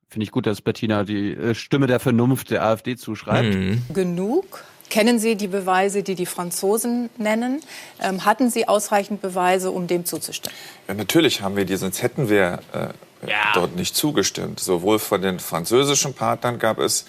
Finde 0.09 0.23
ich 0.23 0.31
gut, 0.31 0.47
dass 0.47 0.61
Bettina 0.61 1.03
die 1.03 1.33
äh, 1.33 1.53
Stimme 1.53 1.85
der 1.85 1.99
Vernunft 1.99 2.49
der 2.49 2.63
AfD 2.63 2.95
zuschreibt. 2.95 3.53
Mhm. 3.53 3.83
Genug? 3.93 4.63
Kennen 4.89 5.19
Sie 5.19 5.35
die 5.35 5.47
Beweise, 5.47 6.01
die 6.01 6.15
die 6.15 6.25
Franzosen 6.25 7.11
nennen? 7.17 7.61
Ähm, 8.01 8.25
hatten 8.25 8.49
Sie 8.49 8.67
ausreichend 8.67 9.21
Beweise, 9.21 9.69
um 9.69 9.85
dem 9.85 10.05
zuzustimmen? 10.05 10.57
Ja, 10.87 10.95
natürlich 10.95 11.41
haben 11.41 11.55
wir 11.55 11.65
die, 11.65 11.75
sonst 11.75 12.01
hätten 12.01 12.29
wir 12.29 12.61
äh, 12.73 12.87
ja. 13.25 13.51
dort 13.53 13.75
nicht 13.75 13.95
zugestimmt. 13.95 14.59
Sowohl 14.59 14.99
von 14.99 15.21
den 15.21 15.39
französischen 15.39 16.13
Partnern 16.13 16.59
gab 16.59 16.79
es 16.79 17.05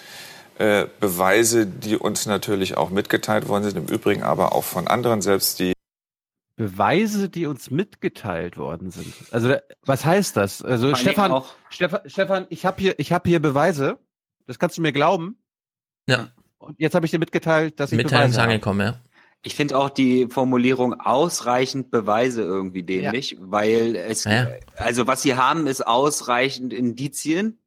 äh, 0.59 0.87
Beweise, 1.01 1.67
die 1.67 1.97
uns 1.97 2.27
natürlich 2.27 2.77
auch 2.77 2.91
mitgeteilt 2.91 3.49
worden 3.49 3.65
sind, 3.65 3.77
im 3.77 3.87
Übrigen 3.87 4.23
aber 4.23 4.53
auch 4.53 4.65
von 4.65 4.89
anderen, 4.89 5.23
selbst 5.23 5.59
die 5.61 5.73
Beweise, 6.57 7.29
die 7.29 7.47
uns 7.47 7.71
mitgeteilt 7.71 8.57
worden 8.57 8.91
sind. 8.91 9.15
Also 9.31 9.55
was 9.85 10.05
heißt 10.05 10.37
das? 10.37 10.61
Also 10.61 10.93
Stefan, 10.97 11.45
Stefan, 11.71 12.01
Stefan, 12.07 12.47
ich 12.49 12.67
habe 12.67 12.81
hier, 12.81 12.99
ich 12.99 13.13
habe 13.13 13.29
hier 13.29 13.41
Beweise. 13.41 13.99
Das 14.47 14.59
kannst 14.59 14.77
du 14.77 14.83
mir 14.83 14.93
glauben. 14.93 15.39
Ja. 16.09 16.29
Und 16.59 16.81
jetzt 16.81 16.97
habe 16.97 17.07
ich 17.07 17.13
dir 17.13 17.21
mitgeteilt, 17.21 17.79
dass 17.79 17.93
ich 17.93 17.97
Mitteilung 17.97 18.31
ist 18.31 18.39
angekommen, 18.39 18.81
ja. 18.81 19.01
Ich 19.43 19.55
finde 19.55 19.79
auch 19.79 19.91
die 19.91 20.27
Formulierung 20.29 20.95
ausreichend 21.01 21.91
Beweise 21.91 22.43
irgendwie 22.43 22.83
dämlich, 22.83 23.33
ja. 23.33 23.39
weil 23.41 23.95
es, 23.97 24.25
ja. 24.25 24.49
also 24.77 25.07
was 25.07 25.23
sie 25.23 25.37
haben, 25.37 25.67
ist 25.67 25.87
ausreichend 25.87 26.73
Indizien. 26.73 27.59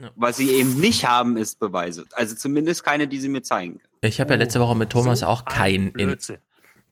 Ja. 0.00 0.10
Was 0.14 0.36
sie 0.36 0.50
eben 0.50 0.78
nicht 0.78 1.06
haben, 1.06 1.36
ist 1.38 1.58
Beweise. 1.58 2.04
Also 2.12 2.34
zumindest 2.34 2.84
keine, 2.84 3.08
die 3.08 3.18
sie 3.18 3.30
mir 3.30 3.42
zeigen 3.42 3.78
können. 3.78 3.94
Ich 4.02 4.20
habe 4.20 4.34
ja 4.34 4.38
letzte 4.38 4.60
Woche 4.60 4.76
mit 4.76 4.90
Thomas 4.90 5.20
so 5.20 5.26
auch 5.26 5.46
kein 5.46 5.88
in, 5.96 6.16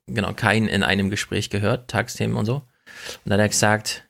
genau, 0.07 0.33
kein 0.33 0.67
in 0.67 0.83
einem 0.83 1.11
Gespräch 1.11 1.51
gehört, 1.51 1.91
Tagsthemen 1.91 2.37
und 2.37 2.47
so. 2.47 2.55
Und 2.55 2.65
dann 3.27 3.35
hat 3.35 3.41
er 3.41 3.49
gesagt, 3.49 4.09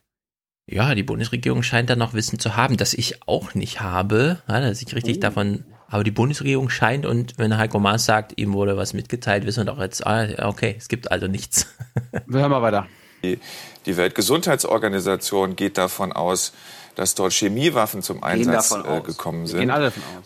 ja, 0.67 0.95
die 0.95 1.03
Bundesregierung 1.03 1.61
scheint 1.61 1.89
da 1.89 1.95
noch 1.95 2.13
Wissen 2.13 2.39
zu 2.39 2.55
haben, 2.55 2.77
das 2.77 2.93
ich 2.93 3.27
auch 3.27 3.53
nicht 3.53 3.81
habe, 3.81 4.41
ja, 4.47 4.61
dass 4.61 4.81
ich 4.81 4.95
richtig 4.95 5.17
oh. 5.17 5.19
davon 5.19 5.65
aber 5.95 6.03
die 6.03 6.11
Bundesregierung 6.11 6.69
scheint, 6.69 7.05
und 7.05 7.37
wenn 7.37 7.57
Heiko 7.57 7.79
Maas 7.79 8.03
sagt, 8.03 8.37
ihm 8.37 8.51
wurde 8.51 8.75
was 8.75 8.91
mitgeteilt, 8.91 9.45
wissen 9.45 9.61
wir 9.61 9.71
doch 9.71 9.79
jetzt, 9.79 10.05
ah, 10.05 10.27
okay, 10.45 10.75
es 10.77 10.89
gibt 10.89 11.09
also 11.09 11.27
nichts. 11.27 11.67
Wir 12.27 12.41
hören 12.41 12.51
mal 12.51 12.61
weiter. 12.61 12.85
Die, 13.23 13.39
die 13.85 13.95
Weltgesundheitsorganisation 13.95 15.55
geht 15.55 15.77
davon 15.77 16.11
aus, 16.11 16.51
dass 16.95 17.15
dort 17.15 17.31
Chemiewaffen 17.31 18.01
zum 18.01 18.23
Einsatz 18.23 18.73
äh, 18.73 18.99
gekommen 18.99 19.47
sind. 19.47 19.71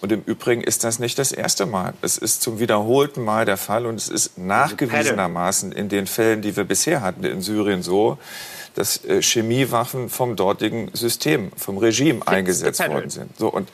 Und 0.01 0.11
im 0.11 0.23
Übrigen 0.23 0.61
ist 0.61 0.83
das 0.83 0.97
nicht 0.97 1.19
das 1.19 1.31
erste 1.31 1.67
Mal. 1.67 1.93
Es 2.01 2.17
ist 2.17 2.41
zum 2.41 2.59
wiederholten 2.59 3.23
Mal 3.23 3.45
der 3.45 3.57
Fall 3.57 3.85
und 3.85 3.93
es 3.93 4.09
ist 4.09 4.39
nachgewiesenermaßen 4.39 5.71
in 5.71 5.87
den 5.87 6.07
Fällen, 6.07 6.41
die 6.41 6.57
wir 6.57 6.63
bisher 6.63 7.01
hatten 7.01 7.23
in 7.23 7.41
Syrien 7.43 7.83
so, 7.83 8.17
dass 8.73 9.05
äh, 9.05 9.21
Chemiewaffen 9.21 10.09
vom 10.09 10.35
dortigen 10.35 10.89
System, 10.93 11.51
vom 11.55 11.77
Regime 11.77 12.27
eingesetzt 12.27 12.87
worden 12.87 13.11
sind. 13.11 13.37
So 13.37 13.49
und 13.49 13.69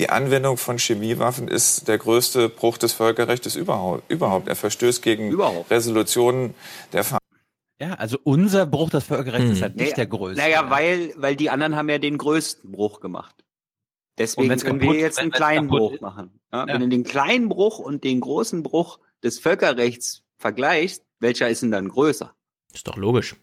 die 0.00 0.08
Anwendung 0.08 0.56
von 0.56 0.78
Chemiewaffen 0.78 1.46
ist 1.46 1.86
der 1.86 1.98
größte 1.98 2.48
Bruch 2.48 2.78
des 2.78 2.94
Völkerrechts 2.94 3.54
überhaupt. 3.54 4.10
überhaupt. 4.10 4.48
Er 4.48 4.56
verstößt 4.56 5.02
gegen 5.02 5.30
überhaupt. 5.30 5.70
Resolutionen 5.70 6.54
der 6.94 7.04
Ver 7.04 7.18
ja, 7.82 7.94
also 7.94 8.18
unser 8.24 8.66
Bruch 8.66 8.90
des 8.90 9.04
Völkerrechts 9.04 9.46
hm. 9.46 9.52
ist 9.52 9.62
halt 9.62 9.76
nicht 9.76 9.84
naja, 9.84 9.96
der 9.96 10.06
größte. 10.06 10.42
Naja, 10.42 10.68
weil, 10.68 11.14
weil 11.16 11.34
die 11.36 11.48
anderen 11.48 11.76
haben 11.76 11.88
ja 11.88 11.98
den 11.98 12.18
größten 12.18 12.72
Bruch 12.72 13.00
gemacht. 13.00 13.34
Deswegen 14.18 14.48
können 14.48 14.80
kaputt, 14.80 14.96
wir 14.96 15.00
jetzt 15.00 15.18
einen 15.18 15.30
kleinen 15.30 15.68
Bruch 15.68 15.92
ist. 15.92 16.02
machen. 16.02 16.40
Ja, 16.52 16.66
ja. 16.66 16.74
Wenn 16.74 16.82
du 16.82 16.88
den 16.88 17.04
kleinen 17.04 17.48
Bruch 17.48 17.78
und 17.78 18.04
den 18.04 18.20
großen 18.20 18.62
Bruch 18.62 18.98
des 19.22 19.38
Völkerrechts 19.38 20.24
vergleichst, 20.36 21.04
welcher 21.20 21.48
ist 21.48 21.62
denn 21.62 21.70
dann 21.70 21.88
größer? 21.88 22.34
Ist 22.74 22.86
doch 22.86 22.96
logisch. 22.96 23.36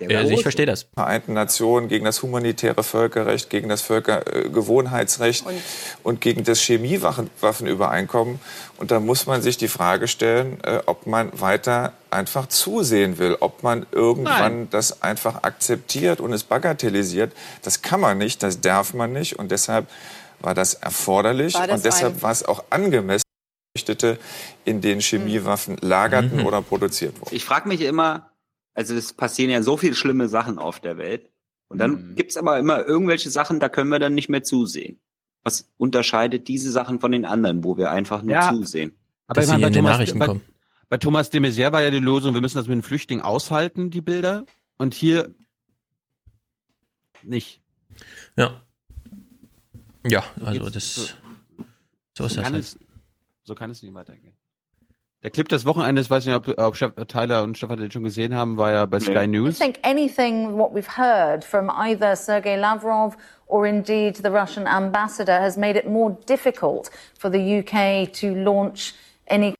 Ja, 0.00 0.18
also 0.18 0.32
ich 0.32 0.42
verstehe 0.42 0.66
das. 0.66 0.88
Vereinten 0.92 1.34
Nationen 1.34 1.86
gegen 1.86 2.04
das 2.04 2.20
humanitäre 2.20 2.82
Völkerrecht, 2.82 3.48
gegen 3.48 3.68
das 3.68 3.80
Völkergewohnheitsrecht 3.80 5.46
und, 5.46 5.54
und, 6.02 6.20
gegen 6.20 6.42
das 6.42 6.60
Chemiewaffenübereinkommen. 6.60 8.40
Und 8.78 8.90
da 8.90 8.98
muss 8.98 9.26
man 9.26 9.40
sich 9.40 9.56
die 9.56 9.68
Frage 9.68 10.08
stellen, 10.08 10.58
äh, 10.64 10.80
ob 10.86 11.06
man 11.06 11.30
weiter 11.40 11.92
einfach 12.10 12.48
zusehen 12.48 13.18
will, 13.18 13.36
ob 13.38 13.62
man 13.62 13.86
irgendwann 13.92 14.58
Nein. 14.58 14.68
das 14.70 15.02
einfach 15.02 15.44
akzeptiert 15.44 16.20
und 16.20 16.32
es 16.32 16.42
bagatellisiert. 16.42 17.32
Das 17.62 17.80
kann 17.80 18.00
man 18.00 18.18
nicht, 18.18 18.42
das 18.42 18.60
darf 18.60 18.94
man 18.94 19.12
nicht. 19.12 19.38
Und 19.38 19.52
deshalb 19.52 19.86
war 20.40 20.54
das 20.54 20.74
erforderlich 20.74 21.54
war 21.54 21.68
das 21.68 21.76
und 21.76 21.84
deshalb 21.84 22.22
war 22.22 22.32
es 22.32 22.44
auch 22.44 22.64
angemessen. 22.70 23.22
in 24.64 24.80
den 24.80 25.00
Chemiewaffen 25.00 25.76
lagerten 25.80 26.40
mhm. 26.40 26.46
oder 26.46 26.62
produziert 26.62 27.20
wurden. 27.20 27.34
Ich 27.34 27.44
frage 27.44 27.68
mich 27.68 27.80
immer, 27.80 28.30
also 28.74 28.94
es 28.94 29.12
passieren 29.12 29.50
ja 29.50 29.62
so 29.62 29.76
viele 29.76 29.94
schlimme 29.94 30.28
Sachen 30.28 30.58
auf 30.58 30.80
der 30.80 30.98
Welt. 30.98 31.30
Und 31.68 31.78
dann 31.78 32.10
mhm. 32.10 32.14
gibt's 32.16 32.36
aber 32.36 32.58
immer 32.58 32.84
irgendwelche 32.84 33.30
Sachen, 33.30 33.60
da 33.60 33.68
können 33.68 33.90
wir 33.90 33.98
dann 33.98 34.14
nicht 34.14 34.28
mehr 34.28 34.42
zusehen. 34.42 35.00
Was 35.42 35.70
unterscheidet 35.76 36.48
diese 36.48 36.70
Sachen 36.70 37.00
von 37.00 37.12
den 37.12 37.24
anderen, 37.24 37.64
wo 37.64 37.76
wir 37.76 37.90
einfach 37.90 38.22
nur 38.22 38.32
ja, 38.32 38.52
zusehen? 38.52 38.94
Aber 39.26 39.42
ich 39.42 39.48
meine, 39.48 39.62
bei, 39.62 39.70
Thomas, 39.70 40.14
bei, 40.14 40.40
bei 40.88 40.98
Thomas 40.98 41.30
de 41.30 41.40
Maizière 41.40 41.72
war 41.72 41.82
ja 41.82 41.90
die 41.90 41.98
Lösung, 41.98 42.34
wir 42.34 42.40
müssen 42.40 42.58
das 42.58 42.66
mit 42.66 42.76
den 42.76 42.82
Flüchtlingen 42.82 43.24
aushalten, 43.24 43.90
die 43.90 44.00
Bilder. 44.00 44.44
Und 44.76 44.94
hier 44.94 45.34
nicht. 47.22 47.62
Ja. 48.36 48.62
Ja, 50.06 50.24
also 50.44 50.68
das. 50.68 50.94
So, 50.94 51.14
so 52.18 52.24
ist 52.26 52.36
das. 52.36 52.44
Halt. 52.44 52.54
Es, 52.56 52.78
so 53.44 53.54
kann 53.54 53.70
es 53.70 53.82
nicht 53.82 53.94
weitergehen. 53.94 54.36
Der 55.24 55.30
Clip 55.30 55.48
des 55.48 55.64
Wochenendes, 55.64 56.10
weiß 56.10 56.26
nicht, 56.26 56.36
ob, 56.36 56.58
ob 56.58 57.08
Tyler 57.08 57.44
und 57.44 57.56
Stefan 57.56 57.78
den 57.78 57.90
schon 57.90 58.04
gesehen 58.04 58.34
haben, 58.34 58.58
war 58.58 58.72
ja 58.72 58.84
bei 58.84 59.00
Sky 59.00 59.26
News. 59.26 59.58
I 59.58 59.64
think 59.64 59.78
anything 59.82 60.58
what 60.58 60.74
we've 60.74 60.98
heard 60.98 61.42
from 61.42 61.70
either 61.70 62.14
Sergei 62.14 62.56
Lavrov 62.56 63.16
or 63.46 63.64
indeed 63.64 64.16
the 64.16 64.28
Russian 64.28 64.66
ambassador 64.66 65.40
has 65.40 65.56
made 65.56 65.78
it 65.78 65.88
more 65.88 66.14
difficult 66.28 66.90
for 67.18 67.30
the 67.30 67.38
UK 67.38 68.12
to 68.12 68.34
launch 68.34 68.92
any 69.26 69.54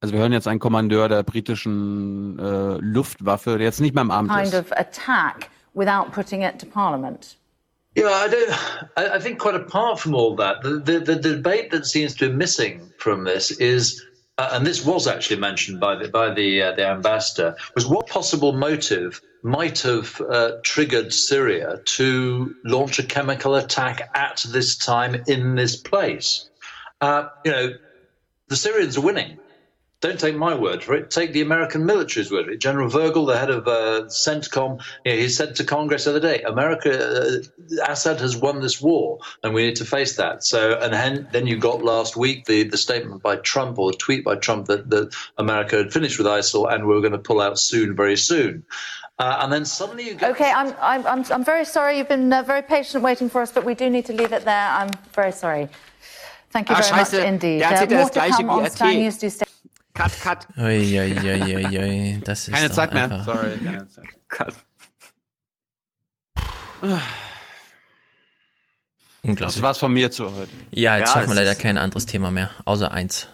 also 0.00 0.14
wir 0.14 0.20
hören 0.20 0.32
jetzt 0.32 0.48
einen 0.48 0.58
Kommandeur 0.58 1.10
der 1.10 1.22
britischen 1.22 2.38
äh, 2.38 2.78
Luftwaffe, 2.80 3.58
der 3.58 3.66
jetzt 3.66 3.82
nicht 3.82 3.94
mehr 3.94 4.00
im 4.00 4.10
Amt 4.10 4.30
kind 4.30 4.46
ist. 4.46 4.54
of 4.54 4.72
attack 4.72 5.50
without 5.74 6.10
putting 6.12 6.40
it 6.40 6.58
to 6.58 6.64
Parliament. 6.64 7.36
Yeah, 7.94 8.08
I 8.08 8.28
don't. 8.28 8.50
I, 8.96 9.16
I 9.16 9.20
think 9.20 9.38
quite 9.38 9.54
apart 9.54 10.00
from 10.00 10.14
all 10.14 10.34
that, 10.36 10.62
the, 10.62 10.78
the, 10.78 11.00
the 11.00 11.16
debate 11.16 11.70
that 11.72 11.84
seems 11.84 12.14
to 12.16 12.28
be 12.30 12.34
missing 12.34 12.90
from 12.96 13.24
this 13.24 13.50
is 13.50 14.02
uh, 14.40 14.48
and 14.52 14.66
this 14.66 14.82
was 14.82 15.06
actually 15.06 15.38
mentioned 15.38 15.80
by 15.80 15.96
the 15.96 16.08
by 16.08 16.32
the 16.32 16.62
uh, 16.62 16.72
the 16.72 16.86
ambassador, 16.86 17.56
was 17.74 17.86
what 17.86 18.06
possible 18.06 18.52
motive 18.54 19.20
might 19.42 19.80
have 19.80 20.18
uh, 20.18 20.52
triggered 20.62 21.12
Syria 21.12 21.80
to 21.84 22.54
launch 22.64 22.98
a 22.98 23.02
chemical 23.02 23.54
attack 23.54 24.10
at 24.14 24.42
this 24.48 24.78
time 24.78 25.24
in 25.26 25.56
this 25.56 25.76
place. 25.76 26.48
Uh, 27.02 27.28
you 27.44 27.50
know, 27.50 27.74
the 28.48 28.56
Syrians 28.56 28.96
are 28.96 29.02
winning. 29.02 29.38
Don't 30.00 30.18
take 30.18 30.34
my 30.34 30.54
word 30.54 30.82
for 30.82 30.94
it. 30.94 31.10
Take 31.10 31.34
the 31.34 31.42
American 31.42 31.84
military's 31.84 32.30
word 32.30 32.46
for 32.46 32.52
it. 32.52 32.60
General 32.60 32.88
Virgil, 32.88 33.26
the 33.26 33.36
head 33.36 33.50
of 33.50 33.68
uh, 33.68 34.04
CENTCOM, 34.06 34.80
you 35.04 35.12
know, 35.12 35.18
he 35.18 35.28
said 35.28 35.54
to 35.56 35.64
Congress 35.64 36.04
the 36.04 36.10
other 36.10 36.20
day, 36.20 36.42
"America, 36.42 36.90
uh, 36.90 37.82
Assad 37.86 38.18
has 38.20 38.34
won 38.34 38.62
this 38.62 38.80
war, 38.80 39.18
and 39.42 39.52
we 39.52 39.66
need 39.66 39.76
to 39.76 39.84
face 39.84 40.16
that." 40.16 40.42
So, 40.42 40.78
and 40.78 40.94
then, 40.94 41.28
then 41.32 41.46
you 41.46 41.58
got 41.58 41.82
last 41.82 42.16
week 42.16 42.46
the, 42.46 42.62
the 42.62 42.78
statement 42.78 43.22
by 43.22 43.36
Trump 43.36 43.78
or 43.78 43.90
the 43.92 43.98
tweet 43.98 44.24
by 44.24 44.36
Trump 44.36 44.66
that, 44.68 44.88
that 44.88 45.14
America 45.36 45.76
had 45.76 45.92
finished 45.92 46.16
with 46.16 46.26
ISIL 46.26 46.72
and 46.72 46.86
we 46.86 46.96
are 46.96 47.00
going 47.00 47.12
to 47.12 47.18
pull 47.18 47.42
out 47.42 47.58
soon, 47.58 47.94
very 47.94 48.16
soon. 48.16 48.64
Uh, 49.18 49.40
and 49.40 49.52
then 49.52 49.66
suddenly 49.66 50.06
you 50.06 50.14
get. 50.14 50.30
Okay, 50.30 50.50
I'm, 50.50 50.74
I'm, 50.80 51.06
I'm, 51.06 51.24
I'm 51.30 51.44
very 51.44 51.66
sorry. 51.66 51.98
You've 51.98 52.08
been 52.08 52.32
uh, 52.32 52.42
very 52.42 52.62
patient 52.62 53.04
waiting 53.04 53.28
for 53.28 53.42
us, 53.42 53.52
but 53.52 53.66
we 53.66 53.74
do 53.74 53.90
need 53.90 54.06
to 54.06 54.14
leave 54.14 54.32
it 54.32 54.46
there. 54.46 54.70
I'm 54.70 54.90
very 55.12 55.32
sorry. 55.32 55.68
Thank 56.52 56.70
you 56.70 56.76
very 56.76 56.90
much 56.90 57.12
indeed. 57.12 57.60
Der 57.60 57.66
uh, 57.66 57.86
more 57.86 58.08
to 58.08 58.20
come 58.20 58.50
on 58.50 58.70
Sky 58.70 58.94
News. 58.94 59.18
Do 59.18 59.28
stay. 59.28 59.49
Cut, 60.00 60.20
cut. 60.20 60.48
Ui, 60.56 60.98
ui, 60.98 61.12
ui, 61.18 61.78
ui, 61.78 62.20
Das 62.24 62.48
ist 62.48 62.54
keine 62.54 62.70
Zeit 62.70 62.94
mehr. 62.94 63.22
Sorry, 63.22 63.58
keine 63.58 63.86
Zeit. 63.88 64.04
Cut. 64.28 64.54
Unglaublich. 69.22 69.54
Das 69.54 69.62
war's 69.62 69.76
von 69.78 69.92
mir 69.92 70.10
zu 70.10 70.34
heute. 70.34 70.50
Ja, 70.70 70.96
jetzt 70.96 71.08
ja, 71.08 71.14
schaffen 71.14 71.28
wir 71.28 71.34
leider 71.34 71.54
kein 71.54 71.76
anderes 71.76 72.06
Thema 72.06 72.30
mehr, 72.30 72.50
außer 72.64 72.90
eins. 72.90 73.28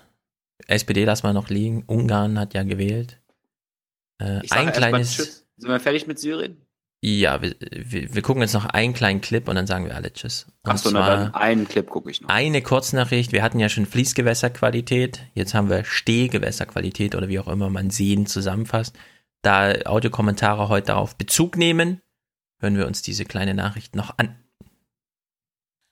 SPD 0.67 1.05
lassen 1.05 1.23
wir 1.25 1.33
noch 1.33 1.49
liegen. 1.49 1.85
Ungarn 1.87 2.39
hat 2.39 2.55
ja 2.55 2.65
gewählt. 2.65 3.21
Äh, 4.19 4.41
ein 4.51 4.73
kleines. 4.73 5.47
Sind 5.57 5.71
wir 5.71 5.79
fertig 5.79 6.09
mit 6.09 6.19
Syrien? 6.19 6.66
Ja, 7.03 7.43
wir, 7.43 7.55
wir, 7.61 8.15
wir, 8.15 8.23
gucken 8.23 8.43
jetzt 8.43 8.55
noch 8.55 8.65
einen 8.65 8.95
kleinen 8.95 9.21
Clip 9.21 9.47
und 9.49 9.55
dann 9.55 9.67
sagen 9.67 9.85
wir 9.85 9.95
alle 9.95 10.13
Tschüss. 10.13 10.47
Achso, 10.63 10.91
dann 10.91 11.35
einen 11.35 11.69
Clip 11.69 11.89
gucke 11.89 12.11
ich 12.11 12.21
noch. 12.21 12.31
Eine 12.31 12.63
Kurznachricht. 12.63 13.33
Wir 13.33 13.43
hatten 13.43 13.61
ja 13.61 13.69
schon 13.69 13.87
Fließgewässerqualität. 13.87 15.21
Jetzt 15.35 15.55
haben 15.55 15.69
wir 15.69 15.85
Stehgewässerqualität 15.85 17.15
oder 17.15 17.29
wie 17.29 17.39
auch 17.39 17.49
immer 17.49 17.69
man 17.69 17.91
Seen 17.91 18.27
zusammenfasst. 18.27 18.97
Da 19.43 19.73
Audiokommentare 19.85 20.69
heute 20.69 20.89
darauf 20.89 21.17
Bezug 21.17 21.57
nehmen, 21.57 22.01
hören 22.61 22.77
wir 22.77 22.87
uns 22.87 23.03
diese 23.03 23.25
kleine 23.25 23.55
Nachricht 23.55 23.95
noch 23.95 24.17
an. 24.17 24.35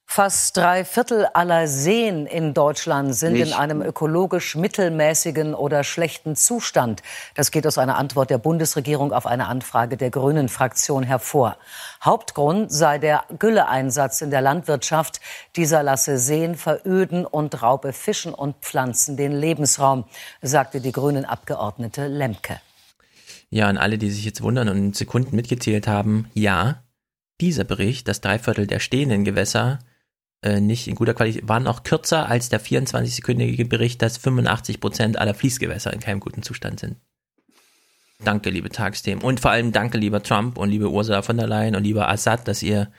Fast 0.07 0.57
drei 0.57 0.85
Viertel 0.85 1.27
aller 1.35 1.67
Seen 1.67 2.27
in 2.27 2.55
Deutschland 2.55 3.17
sind 3.17 3.33
Nicht. 3.33 3.49
in 3.49 3.53
einem 3.53 3.83
ökologisch 3.83 4.55
mittelmäßigen 4.55 5.55
oder 5.55 5.83
schlechten 5.83 6.37
Zustand. 6.37 7.03
Das 7.35 7.51
geht 7.51 7.67
aus 7.67 7.79
einer 7.79 7.97
Antwort 7.97 8.31
der 8.31 8.39
Bundesregierung 8.39 9.13
auf 9.13 9.27
eine 9.27 9.49
Anfrage 9.49 9.97
der 9.97 10.11
Grünen-Fraktion 10.11 11.03
hervor. 11.03 11.57
Hauptgrund 12.05 12.71
sei 12.71 12.99
der 12.99 13.25
Gülleeinsatz 13.41 14.21
in 14.21 14.31
der 14.31 14.41
Landwirtschaft. 14.41 15.21
Dieser 15.57 15.83
lasse 15.83 16.19
Seen 16.19 16.55
veröden 16.55 17.27
und 17.27 17.61
raube 17.61 17.93
Fischen 17.93 18.35
und 18.35 18.55
Pflanzen 18.61 19.17
den 19.17 19.33
Lebensraum, 19.33 20.05
sagte 20.43 20.81
die 20.81 20.93
Grünen-Abgeordnete 20.93 22.07
Lemke. 22.07 22.61
Ja, 23.51 23.67
an 23.67 23.79
alle, 23.79 23.99
die 23.99 24.11
sich 24.11 24.25
jetzt 24.25 24.43
wundern 24.43 24.69
und 24.69 24.77
in 24.77 24.93
Sekunden 24.93 25.35
mitgezählt 25.35 25.89
haben, 25.89 26.31
ja, 26.35 26.85
dieser 27.41 27.65
Bericht, 27.65 28.07
das 28.07 28.21
Dreiviertel 28.21 28.69
der 28.69 28.79
stehenden 28.79 29.25
Gewässer, 29.25 29.81
äh, 30.45 30.61
nicht 30.61 30.89
in 30.89 30.95
guter 30.95 31.15
Qualität, 31.15 31.49
waren 31.49 31.67
auch 31.67 31.83
kürzer 31.83 32.29
als 32.29 32.51
der 32.51 32.61
24-sekündige 32.61 33.67
Bericht, 33.67 34.03
dass 34.03 34.19
85 34.19 34.79
Prozent 34.79 35.19
aller 35.19 35.35
Fließgewässer 35.35 35.93
in 35.93 36.01
keinem 36.01 36.21
guten 36.21 36.43
Zustand 36.43 36.81
sind. 36.81 36.97
Danke, 38.23 38.51
liebe 38.51 38.69
Tagsthemen. 38.69 39.25
Und 39.25 39.41
vor 39.41 39.51
allem 39.51 39.73
danke, 39.73 39.97
lieber 39.99 40.23
Trump 40.23 40.59
und 40.59 40.69
liebe 40.69 40.91
Ursula 40.91 41.23
von 41.23 41.39
der 41.39 41.47
Leyen 41.47 41.75
und 41.75 41.83
lieber 41.83 42.09
Assad, 42.09 42.47
dass 42.47 42.63
ihr 42.63 42.93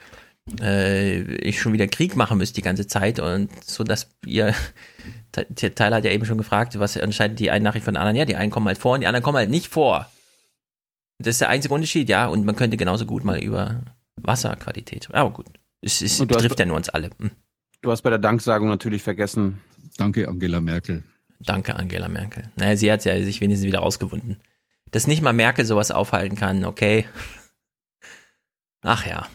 äh, 0.60 1.20
ich 1.36 1.60
schon 1.60 1.72
wieder 1.72 1.86
Krieg 1.86 2.16
machen 2.16 2.38
müsst 2.38 2.56
die 2.56 2.62
ganze 2.62 2.86
Zeit 2.86 3.20
und 3.20 3.48
so, 3.64 3.84
dass 3.84 4.10
ihr 4.24 4.52
Tyler 5.32 5.96
hat 5.96 6.04
ja 6.04 6.10
eben 6.10 6.24
schon 6.24 6.38
gefragt, 6.38 6.78
was 6.78 6.96
entscheidet 6.96 7.38
die 7.38 7.50
eine 7.50 7.62
Nachricht 7.62 7.84
von 7.84 7.94
der 7.94 8.02
anderen? 8.02 8.16
Ja, 8.16 8.24
die 8.24 8.36
einen 8.36 8.50
kommen 8.50 8.66
halt 8.66 8.78
vor 8.78 8.94
und 8.94 9.00
die 9.00 9.06
anderen 9.06 9.22
kommen 9.22 9.38
halt 9.38 9.50
nicht 9.50 9.68
vor. 9.68 10.10
Das 11.18 11.34
ist 11.34 11.40
der 11.40 11.48
einzige 11.48 11.74
Unterschied, 11.74 12.08
ja. 12.08 12.26
Und 12.26 12.44
man 12.44 12.56
könnte 12.56 12.76
genauso 12.76 13.06
gut 13.06 13.24
mal 13.24 13.38
über 13.38 13.82
Wasserqualität. 14.16 15.08
Aber 15.12 15.30
gut. 15.30 15.46
Es, 15.80 16.02
es 16.02 16.18
betrifft 16.18 16.58
ja 16.58 16.66
nur 16.66 16.76
uns 16.76 16.88
alle. 16.88 17.10
Hm. 17.18 17.30
Du 17.82 17.90
hast 17.90 18.02
bei 18.02 18.10
der 18.10 18.18
Danksagung 18.18 18.68
natürlich 18.68 19.02
vergessen. 19.02 19.60
Danke, 19.96 20.28
Angela 20.28 20.60
Merkel. 20.60 21.04
Danke, 21.40 21.76
Angela 21.76 22.08
Merkel. 22.08 22.50
Naja, 22.56 22.76
sie 22.76 22.90
hat 22.90 23.04
ja 23.04 23.22
sich 23.22 23.40
wenigstens 23.40 23.66
wieder 23.66 23.80
rausgewunden. 23.80 24.40
Dass 24.90 25.06
nicht 25.06 25.22
mal 25.22 25.32
Merkel 25.32 25.64
sowas 25.64 25.90
aufhalten 25.90 26.36
kann, 26.36 26.64
okay. 26.64 27.06
Ach 28.82 29.06
ja. 29.06 29.26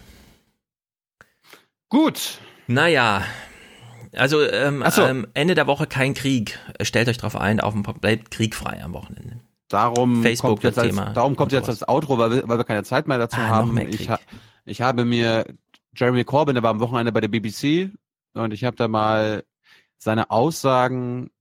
Gut. 1.90 2.40
Naja. 2.68 3.24
Also 4.14 4.42
ähm, 4.42 4.84
so. 4.90 5.06
ähm, 5.06 5.28
Ende 5.34 5.56
der 5.56 5.68
Woche 5.68 5.88
kein 5.88 6.14
Krieg. 6.14 6.60
Stellt 6.82 7.08
euch 7.08 7.18
drauf 7.18 7.36
ein, 7.36 7.60
auf 7.60 7.74
dem 7.74 7.84
komplett 7.84 8.32
kriegfrei 8.32 8.84
am 8.84 8.94
Wochenende. 8.94 9.40
Darum 9.70 10.22
Facebook 10.22 10.62
kommt 10.62 10.64
jetzt 10.64 10.82
Thema. 10.82 11.08
Als, 11.08 11.14
darum 11.14 11.36
kommt 11.36 11.52
jetzt 11.54 11.70
das 11.70 11.88
Outro, 11.88 12.18
weil 12.18 12.32
wir, 12.32 12.48
weil 12.48 12.58
wir 12.58 12.66
keine 12.66 12.84
Zeit 12.84 13.08
mehr 13.08 13.18
dazu 13.18 13.38
ah, 13.40 13.48
haben. 13.48 13.78
Ich, 13.78 14.10
ha, 14.10 14.20
ich 14.66 14.82
habe 14.82 15.06
mir 15.06 15.46
Jeremy 15.96 16.24
Corbyn, 16.24 16.56
der 16.56 16.64
war 16.64 16.72
am 16.72 16.80
Wochenende 16.80 17.12
bei 17.12 17.22
der 17.22 17.28
BBC 17.28 17.92
und 18.34 18.54
ich 18.54 18.64
habe 18.64 18.76
da 18.78 18.88
mal 18.88 19.44
seine 19.98 20.32
Aussagen 20.32 21.32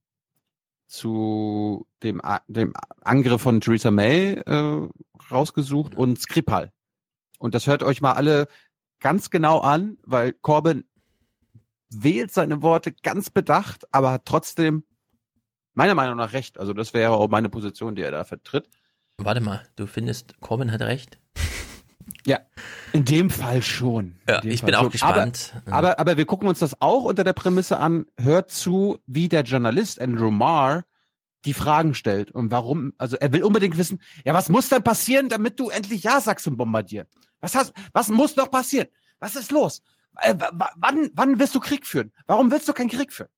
zu 0.87 1.87
dem, 2.03 2.21
dem 2.47 2.73
Angriff 3.01 3.41
von 3.41 3.61
Theresa 3.61 3.91
May 3.91 4.33
äh, 4.33 4.89
rausgesucht 5.31 5.95
und 5.95 6.19
Skripal. 6.19 6.71
Und 7.39 7.55
das 7.55 7.65
hört 7.65 7.81
euch 7.81 8.01
mal 8.01 8.13
alle 8.13 8.47
ganz 8.99 9.29
genau 9.29 9.59
an, 9.59 9.97
weil 10.03 10.33
Corbyn 10.33 10.83
wählt 11.89 12.31
seine 12.31 12.61
Worte 12.61 12.91
ganz 12.91 13.29
bedacht, 13.29 13.85
aber 13.93 14.11
hat 14.11 14.25
trotzdem 14.25 14.83
meiner 15.73 15.95
Meinung 15.95 16.17
nach 16.17 16.33
recht. 16.33 16.59
Also 16.59 16.73
das 16.73 16.93
wäre 16.93 17.13
auch 17.13 17.29
meine 17.29 17.49
Position, 17.49 17.95
die 17.95 18.01
er 18.01 18.11
da 18.11 18.23
vertritt. 18.25 18.69
Warte 19.17 19.41
mal, 19.41 19.65
du 19.75 19.87
findest, 19.87 20.39
Corbyn 20.41 20.71
hat 20.71 20.81
recht? 20.81 21.19
Ja, 22.25 22.39
in 22.93 23.05
dem 23.05 23.29
Fall 23.29 23.61
schon. 23.61 24.15
Ja, 24.27 24.43
ich 24.43 24.61
Fall 24.61 24.67
bin 24.67 24.75
schon. 24.75 24.87
auch 24.87 24.91
gespannt. 24.91 25.53
Aber, 25.65 25.75
aber, 25.75 25.99
aber, 25.99 26.17
wir 26.17 26.25
gucken 26.25 26.47
uns 26.47 26.59
das 26.59 26.79
auch 26.81 27.03
unter 27.03 27.23
der 27.23 27.33
Prämisse 27.33 27.77
an, 27.77 28.05
hört 28.17 28.51
zu, 28.51 28.99
wie 29.07 29.29
der 29.29 29.43
Journalist 29.43 29.99
Andrew 29.99 30.31
Marr 30.31 30.85
die 31.45 31.53
Fragen 31.53 31.95
stellt 31.95 32.31
und 32.31 32.51
warum, 32.51 32.93
also 32.97 33.17
er 33.17 33.33
will 33.33 33.43
unbedingt 33.43 33.77
wissen, 33.77 33.99
ja, 34.25 34.33
was 34.33 34.49
muss 34.49 34.69
denn 34.69 34.83
passieren, 34.83 35.29
damit 35.29 35.59
du 35.59 35.69
endlich 35.69 36.03
Ja 36.03 36.21
sagst 36.21 36.45
zum 36.45 36.55
Bombardieren? 36.55 37.07
Was 37.39 37.55
hast, 37.55 37.73
was 37.93 38.09
muss 38.09 38.35
noch 38.35 38.51
passieren? 38.51 38.87
Was 39.19 39.35
ist 39.35 39.51
los? 39.51 39.81
Äh, 40.17 40.35
wann, 40.75 41.09
wann 41.13 41.39
wirst 41.39 41.55
du 41.55 41.59
Krieg 41.59 41.85
führen? 41.87 42.11
Warum 42.27 42.51
willst 42.51 42.67
du 42.67 42.73
keinen 42.73 42.89
Krieg 42.89 43.11
führen? 43.11 43.29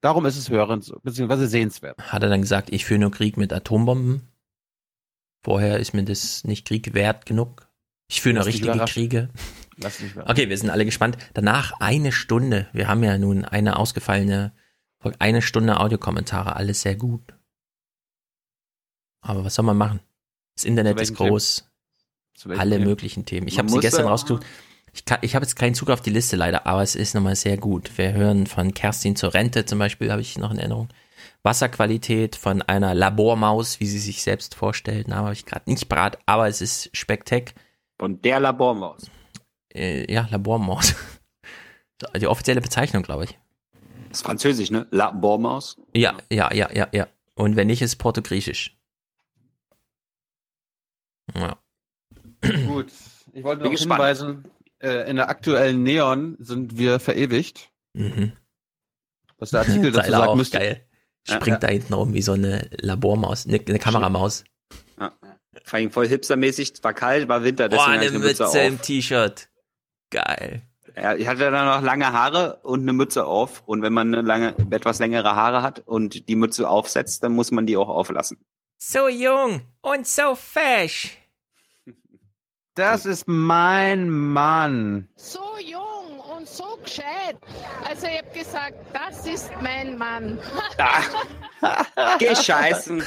Darum 0.00 0.26
ist 0.26 0.36
es 0.36 0.50
hörend, 0.50 0.92
beziehungsweise 1.02 1.46
sehenswert. 1.46 1.98
Hat 1.98 2.22
er 2.22 2.28
dann 2.28 2.42
gesagt, 2.42 2.70
ich 2.70 2.84
führe 2.84 3.00
nur 3.00 3.10
Krieg 3.10 3.38
mit 3.38 3.54
Atombomben? 3.54 4.28
Vorher 5.42 5.78
ist 5.78 5.94
mir 5.94 6.04
das 6.04 6.44
nicht 6.44 6.66
Krieg 6.66 6.92
wert 6.92 7.24
genug? 7.24 7.63
Ich 8.08 8.20
führe 8.20 8.36
noch 8.36 8.46
richtige 8.46 8.78
Kriege. 8.86 9.28
Okay, 10.26 10.48
wir 10.48 10.58
sind 10.58 10.70
alle 10.70 10.84
gespannt. 10.84 11.18
Danach 11.34 11.72
eine 11.80 12.12
Stunde. 12.12 12.68
Wir 12.72 12.88
haben 12.88 13.02
ja 13.02 13.18
nun 13.18 13.44
eine 13.44 13.76
ausgefallene, 13.76 14.52
eine 15.18 15.42
Stunde 15.42 15.80
Audiokommentare. 15.80 16.56
Alles 16.56 16.82
sehr 16.82 16.94
gut. 16.94 17.34
Aber 19.20 19.44
was 19.44 19.54
soll 19.54 19.64
man 19.64 19.76
machen? 19.76 20.00
Das 20.54 20.64
Internet 20.64 21.00
ist 21.00 21.14
groß. 21.14 21.68
Alle 22.48 22.76
Themen? 22.76 22.84
möglichen 22.84 23.24
Themen. 23.24 23.48
Ich 23.48 23.58
habe 23.58 23.68
sie 23.68 23.80
gestern 23.80 24.06
rausgesucht. 24.06 24.44
Ich, 24.92 25.04
kann, 25.04 25.18
ich 25.22 25.34
habe 25.34 25.44
jetzt 25.44 25.56
keinen 25.56 25.74
Zug 25.74 25.90
auf 25.90 26.02
die 26.02 26.10
Liste 26.10 26.36
leider, 26.36 26.66
aber 26.66 26.82
es 26.82 26.94
ist 26.94 27.14
nochmal 27.14 27.36
sehr 27.36 27.56
gut. 27.56 27.96
Wir 27.96 28.12
hören 28.12 28.46
von 28.46 28.74
Kerstin 28.74 29.16
zur 29.16 29.34
Rente 29.34 29.64
zum 29.64 29.78
Beispiel, 29.78 30.10
habe 30.12 30.20
ich 30.20 30.38
noch 30.38 30.52
in 30.52 30.58
Erinnerung. 30.58 30.88
Wasserqualität 31.42 32.36
von 32.36 32.62
einer 32.62 32.94
Labormaus, 32.94 33.80
wie 33.80 33.86
sie 33.86 33.98
sich 33.98 34.22
selbst 34.22 34.54
vorstellt. 34.54 35.08
Name 35.08 35.24
habe 35.24 35.32
ich 35.32 35.46
gerade 35.46 35.68
nicht 35.68 35.88
parat, 35.88 36.18
aber 36.26 36.48
es 36.48 36.60
ist 36.60 36.96
spektakulär. 36.96 37.54
Von 38.04 38.20
der 38.20 38.38
Labormaus. 38.38 39.10
Äh, 39.74 40.12
ja, 40.12 40.28
Labormaus. 40.30 40.94
die 42.20 42.26
offizielle 42.26 42.60
Bezeichnung, 42.60 43.02
glaube 43.02 43.24
ich. 43.24 43.38
Das 44.10 44.18
ist 44.18 44.26
französisch, 44.26 44.70
ne? 44.70 44.86
La 44.90 45.10
Bormaus? 45.10 45.80
Ja, 45.94 46.18
ja, 46.30 46.52
ja, 46.52 46.70
ja, 46.70 46.86
ja. 46.92 47.08
Und 47.34 47.56
wenn 47.56 47.68
nicht, 47.68 47.80
ist 47.80 47.96
Portugiesisch. 47.96 48.76
Ja. 51.34 51.56
Gut. 52.66 52.92
Ich 53.32 53.42
wollte 53.42 53.64
noch 53.64 53.72
hinweisen, 53.72 54.50
äh, 54.82 55.08
in 55.08 55.16
der 55.16 55.30
aktuellen 55.30 55.82
Neon 55.82 56.36
sind 56.40 56.76
wir 56.76 57.00
verewigt. 57.00 57.72
Mhm. 57.94 58.32
Was 59.38 59.48
der 59.48 59.60
Artikel 59.60 59.92
dazu 59.92 60.10
sagt, 60.10 60.36
müsste. 60.36 60.58
Geil. 60.58 60.86
Springt 61.26 61.46
ja, 61.46 61.56
da 61.56 61.68
hinten 61.68 61.94
rum 61.94 62.12
wie 62.12 62.20
so 62.20 62.32
eine 62.32 62.68
Labormaus, 62.82 63.46
eine, 63.46 63.58
eine 63.66 63.78
Kameramaus. 63.78 64.44
Vor 65.64 65.78
allem 65.78 65.90
voll 65.90 66.06
hipstermäßig, 66.06 66.74
war 66.82 66.92
kalt, 66.92 67.26
war 67.26 67.42
Winter, 67.42 67.70
deswegen 67.70 67.86
Boah, 67.86 67.92
eine, 67.92 68.06
eine 68.06 68.18
Mütze, 68.18 68.44
Mütze 68.44 68.60
im 68.60 68.80
T-Shirt. 68.80 69.48
Geil. 70.10 70.62
Ja, 70.94 71.14
ich 71.14 71.26
hatte 71.26 71.50
dann 71.50 71.66
noch 71.66 71.82
lange 71.82 72.12
Haare 72.12 72.60
und 72.62 72.82
eine 72.82 72.92
Mütze 72.92 73.24
auf. 73.24 73.62
Und 73.66 73.82
wenn 73.82 73.94
man 73.94 74.14
eine 74.14 74.22
lange, 74.22 74.54
etwas 74.70 74.98
längere 74.98 75.34
Haare 75.34 75.62
hat 75.62 75.80
und 75.80 76.28
die 76.28 76.36
Mütze 76.36 76.68
aufsetzt, 76.68 77.24
dann 77.24 77.32
muss 77.32 77.50
man 77.50 77.66
die 77.66 77.78
auch 77.78 77.88
auflassen. 77.88 78.38
So 78.76 79.08
jung 79.08 79.62
und 79.80 80.06
so 80.06 80.34
fesch. 80.34 81.16
Das 82.74 83.06
ist 83.06 83.26
mein 83.26 84.10
Mann. 84.10 85.08
So 85.16 85.56
jung 85.64 86.20
und 86.36 86.46
so 86.46 86.78
gescheit. 86.84 87.38
Also 87.88 88.06
ich 88.06 88.18
hab 88.18 88.34
gesagt, 88.34 88.74
das 88.92 89.26
ist 89.26 89.50
mein 89.62 89.96
Mann. 89.96 90.38
Ah. 90.78 92.16
Gescheißen. 92.18 93.02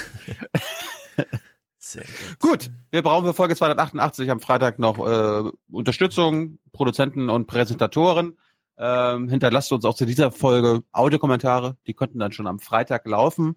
Gut, 2.40 2.72
wir 2.92 3.02
brauchen 3.02 3.26
für 3.26 3.34
Folge 3.34 3.56
288 3.56 4.30
am 4.32 4.40
Freitag 4.40 4.80
noch 4.80 5.00
äh, 5.00 5.52
Unterstützung, 5.72 6.60
Produzenten 6.74 7.30
und 7.30 7.48
Präsentatoren. 7.48 8.38
Ähm, 8.78 9.30
hinterlasst 9.30 9.72
uns 9.72 9.86
auch 9.86 9.96
zu 9.96 10.06
dieser 10.06 10.32
Folge 10.32 10.84
Audiokommentare. 10.92 11.78
Die 11.88 11.94
könnten 11.94 12.20
dann 12.20 12.32
schon 12.32 12.48
am 12.48 12.60
Freitag 12.60 13.08
laufen. 13.08 13.56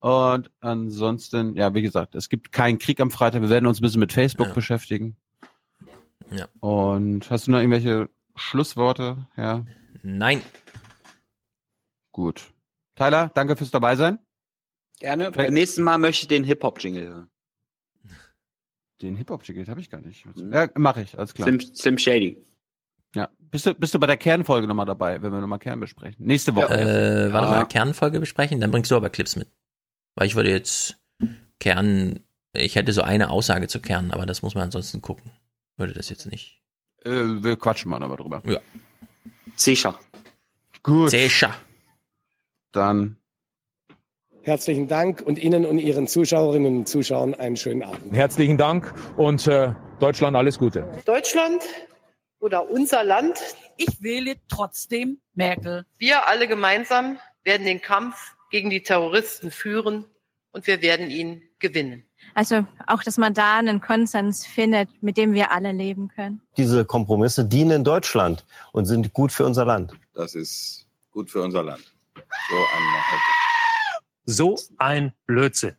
Und 0.00 0.50
ansonsten, 0.60 1.56
ja, 1.56 1.72
wie 1.72 1.80
gesagt, 1.80 2.14
es 2.14 2.28
gibt 2.28 2.52
keinen 2.52 2.78
Krieg 2.78 3.00
am 3.00 3.10
Freitag. 3.10 3.40
Wir 3.40 3.48
werden 3.48 3.66
uns 3.66 3.80
ein 3.80 3.82
bisschen 3.82 4.00
mit 4.00 4.12
Facebook 4.12 4.48
ja. 4.48 4.52
beschäftigen. 4.52 5.16
Ja. 6.30 6.46
Und 6.60 7.30
hast 7.30 7.46
du 7.46 7.52
noch 7.52 7.58
irgendwelche 7.58 8.10
Schlussworte? 8.36 9.26
Ja. 9.36 9.64
Nein. 10.02 10.42
Gut. 12.12 12.52
Tyler, 12.96 13.30
danke 13.34 13.56
fürs 13.56 13.70
Dabeisein. 13.70 14.18
Gerne. 15.00 15.30
Beim 15.30 15.54
nächsten 15.54 15.82
Mal 15.82 15.98
möchte 15.98 16.24
ich 16.24 16.28
den 16.28 16.44
Hip-Hop-Jingle 16.44 17.08
hören. 17.08 17.30
Den 19.02 19.16
Hip-Hop-Ticket 19.16 19.68
habe 19.68 19.80
ich 19.80 19.90
gar 19.90 20.00
nicht. 20.00 20.24
Mhm. 20.36 20.52
Ja, 20.52 20.68
mache 20.76 21.02
ich, 21.02 21.18
alles 21.18 21.34
klar. 21.34 21.48
Slim, 21.48 21.60
Slim 21.60 21.98
Shady. 21.98 22.44
Ja. 23.14 23.28
Bist 23.38 23.66
du, 23.66 23.74
bist 23.74 23.94
du 23.94 24.00
bei 24.00 24.06
der 24.06 24.16
Kernfolge 24.16 24.66
nochmal 24.66 24.86
dabei, 24.86 25.22
wenn 25.22 25.32
wir 25.32 25.40
nochmal 25.40 25.58
Kern 25.58 25.78
besprechen? 25.80 26.26
Nächste 26.26 26.54
Woche. 26.54 26.74
Äh, 26.74 27.32
warte 27.32 27.48
mal, 27.48 27.64
Kernfolge 27.66 28.20
besprechen, 28.20 28.60
dann 28.60 28.70
bringst 28.70 28.90
du 28.90 28.96
aber 28.96 29.10
Clips 29.10 29.36
mit. 29.36 29.48
Weil 30.16 30.26
ich 30.26 30.34
würde 30.34 30.50
jetzt 30.50 30.96
Kern, 31.60 32.20
ich 32.52 32.76
hätte 32.76 32.92
so 32.92 33.02
eine 33.02 33.30
Aussage 33.30 33.68
zu 33.68 33.80
Kern, 33.80 34.10
aber 34.10 34.26
das 34.26 34.42
muss 34.42 34.54
man 34.54 34.64
ansonsten 34.64 35.00
gucken. 35.00 35.30
Würde 35.76 35.92
das 35.92 36.08
jetzt 36.08 36.26
nicht. 36.26 36.62
Äh, 37.04 37.10
wir 37.10 37.56
quatschen 37.56 37.90
mal 37.90 38.02
aber 38.02 38.16
drüber. 38.16 38.42
Ja. 38.46 38.60
Sicher. 39.56 39.98
Gut. 40.82 41.10
Sicher. 41.10 41.54
Dann 42.72 43.16
Herzlichen 44.44 44.88
Dank 44.88 45.22
und 45.22 45.38
Ihnen 45.38 45.64
und 45.64 45.78
Ihren 45.78 46.06
Zuschauerinnen 46.06 46.76
und 46.76 46.88
Zuschauern 46.88 47.34
einen 47.34 47.56
schönen 47.56 47.82
Abend. 47.82 48.14
Herzlichen 48.14 48.58
Dank 48.58 48.92
und 49.16 49.46
äh, 49.46 49.72
Deutschland 50.00 50.36
alles 50.36 50.58
Gute. 50.58 50.86
Deutschland 51.06 51.62
oder 52.40 52.68
unser 52.70 53.04
Land. 53.04 53.38
Ich 53.78 54.02
wähle 54.02 54.34
trotzdem 54.48 55.18
Merkel. 55.32 55.86
Wir 55.96 56.28
alle 56.28 56.46
gemeinsam 56.46 57.18
werden 57.42 57.64
den 57.64 57.80
Kampf 57.80 58.36
gegen 58.50 58.68
die 58.68 58.82
Terroristen 58.82 59.50
führen 59.50 60.04
und 60.52 60.66
wir 60.66 60.82
werden 60.82 61.10
ihn 61.10 61.42
gewinnen. 61.58 62.04
Also 62.34 62.66
auch, 62.86 63.02
dass 63.02 63.16
man 63.16 63.32
da 63.32 63.56
einen 63.56 63.80
Konsens 63.80 64.44
findet, 64.44 64.90
mit 65.02 65.16
dem 65.16 65.32
wir 65.32 65.52
alle 65.52 65.72
leben 65.72 66.08
können. 66.08 66.42
Diese 66.58 66.84
Kompromisse 66.84 67.46
dienen 67.46 67.82
Deutschland 67.82 68.44
und 68.72 68.84
sind 68.84 69.14
gut 69.14 69.32
für 69.32 69.46
unser 69.46 69.64
Land. 69.64 69.94
Das 70.12 70.34
ist 70.34 70.86
gut 71.12 71.30
für 71.30 71.40
unser 71.40 71.62
Land. 71.62 71.94
So 72.14 72.56
ein 72.56 73.43
so 74.24 74.56
ein 74.78 75.12
Blödsinn. 75.26 75.76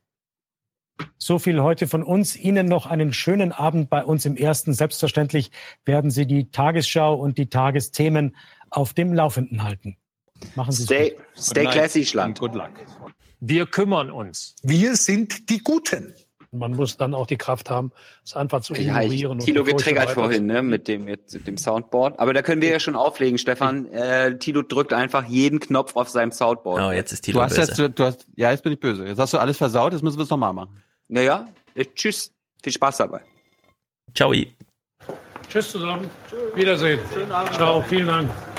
So 1.17 1.39
viel 1.39 1.61
heute 1.61 1.87
von 1.87 2.03
uns. 2.03 2.35
Ihnen 2.35 2.67
noch 2.67 2.85
einen 2.85 3.11
schönen 3.11 3.51
Abend 3.51 3.89
bei 3.89 4.03
uns 4.03 4.25
im 4.25 4.37
Ersten. 4.37 4.73
Selbstverständlich 4.73 5.51
werden 5.83 6.09
Sie 6.09 6.25
die 6.25 6.51
Tagesschau 6.51 7.15
und 7.15 7.37
die 7.37 7.49
Tagesthemen 7.49 8.35
auf 8.69 8.93
dem 8.93 9.13
Laufenden 9.13 9.63
halten. 9.63 9.97
Machen 10.55 10.71
Sie 10.71 10.83
stay, 10.83 11.11
gut. 11.11 11.19
Stay 11.37 11.65
classy, 11.65 12.05
Schlank. 12.05 12.39
Good 12.39 12.55
luck. 12.55 12.71
Wir 13.39 13.65
kümmern 13.65 14.09
uns. 14.09 14.55
Wir 14.63 14.95
sind 14.95 15.49
die 15.49 15.59
Guten. 15.59 16.13
Man 16.51 16.73
muss 16.73 16.97
dann 16.97 17.13
auch 17.13 17.27
die 17.27 17.37
Kraft 17.37 17.69
haben, 17.69 17.91
es 18.23 18.35
einfach 18.35 18.61
zu 18.61 18.73
ignorieren. 18.73 19.39
Ja, 19.39 19.45
Tilo 19.45 19.63
getriggert 19.63 20.11
vorhin 20.11 20.45
ne, 20.45 20.61
mit, 20.61 20.87
dem, 20.87 21.05
mit 21.05 21.47
dem 21.47 21.57
Soundboard. 21.57 22.19
Aber 22.19 22.33
da 22.33 22.41
können 22.41 22.61
wir 22.61 22.69
ja 22.69 22.79
schon 22.79 22.95
auflegen, 22.95 23.37
Stefan. 23.37 23.85
Äh, 23.87 24.37
Tilo 24.37 24.61
drückt 24.61 24.93
einfach 24.93 25.25
jeden 25.25 25.59
Knopf 25.59 25.95
auf 25.95 26.09
seinem 26.09 26.31
Soundboard. 26.31 26.81
Oh, 26.81 26.91
jetzt 26.91 27.11
ist 27.11 27.21
Tilo 27.21 27.39
du 27.39 27.45
hast 27.45 27.55
böse. 27.55 27.83
Jetzt, 27.83 27.99
du 27.99 28.03
hast, 28.03 28.27
ja, 28.35 28.51
jetzt 28.51 28.63
bin 28.63 28.73
ich 28.73 28.79
böse. 28.79 29.05
Jetzt 29.05 29.19
hast 29.19 29.33
du 29.33 29.37
alles 29.37 29.57
versaut, 29.57 29.93
jetzt 29.93 30.01
müssen 30.01 30.17
wir 30.17 30.23
es 30.23 30.29
nochmal 30.29 30.53
machen. 30.53 30.81
Naja, 31.07 31.47
tschüss. 31.95 32.31
Viel 32.63 32.73
Spaß 32.73 32.97
dabei. 32.97 33.21
Ciao. 34.15 34.33
Tschüss 35.49 35.71
zusammen. 35.71 36.09
Tschüss. 36.29 36.55
Wiedersehen. 36.55 36.99
Schönen 37.13 37.31
Abend. 37.31 37.53
Ciao, 37.53 37.81
vielen 37.81 38.07
Dank. 38.07 38.54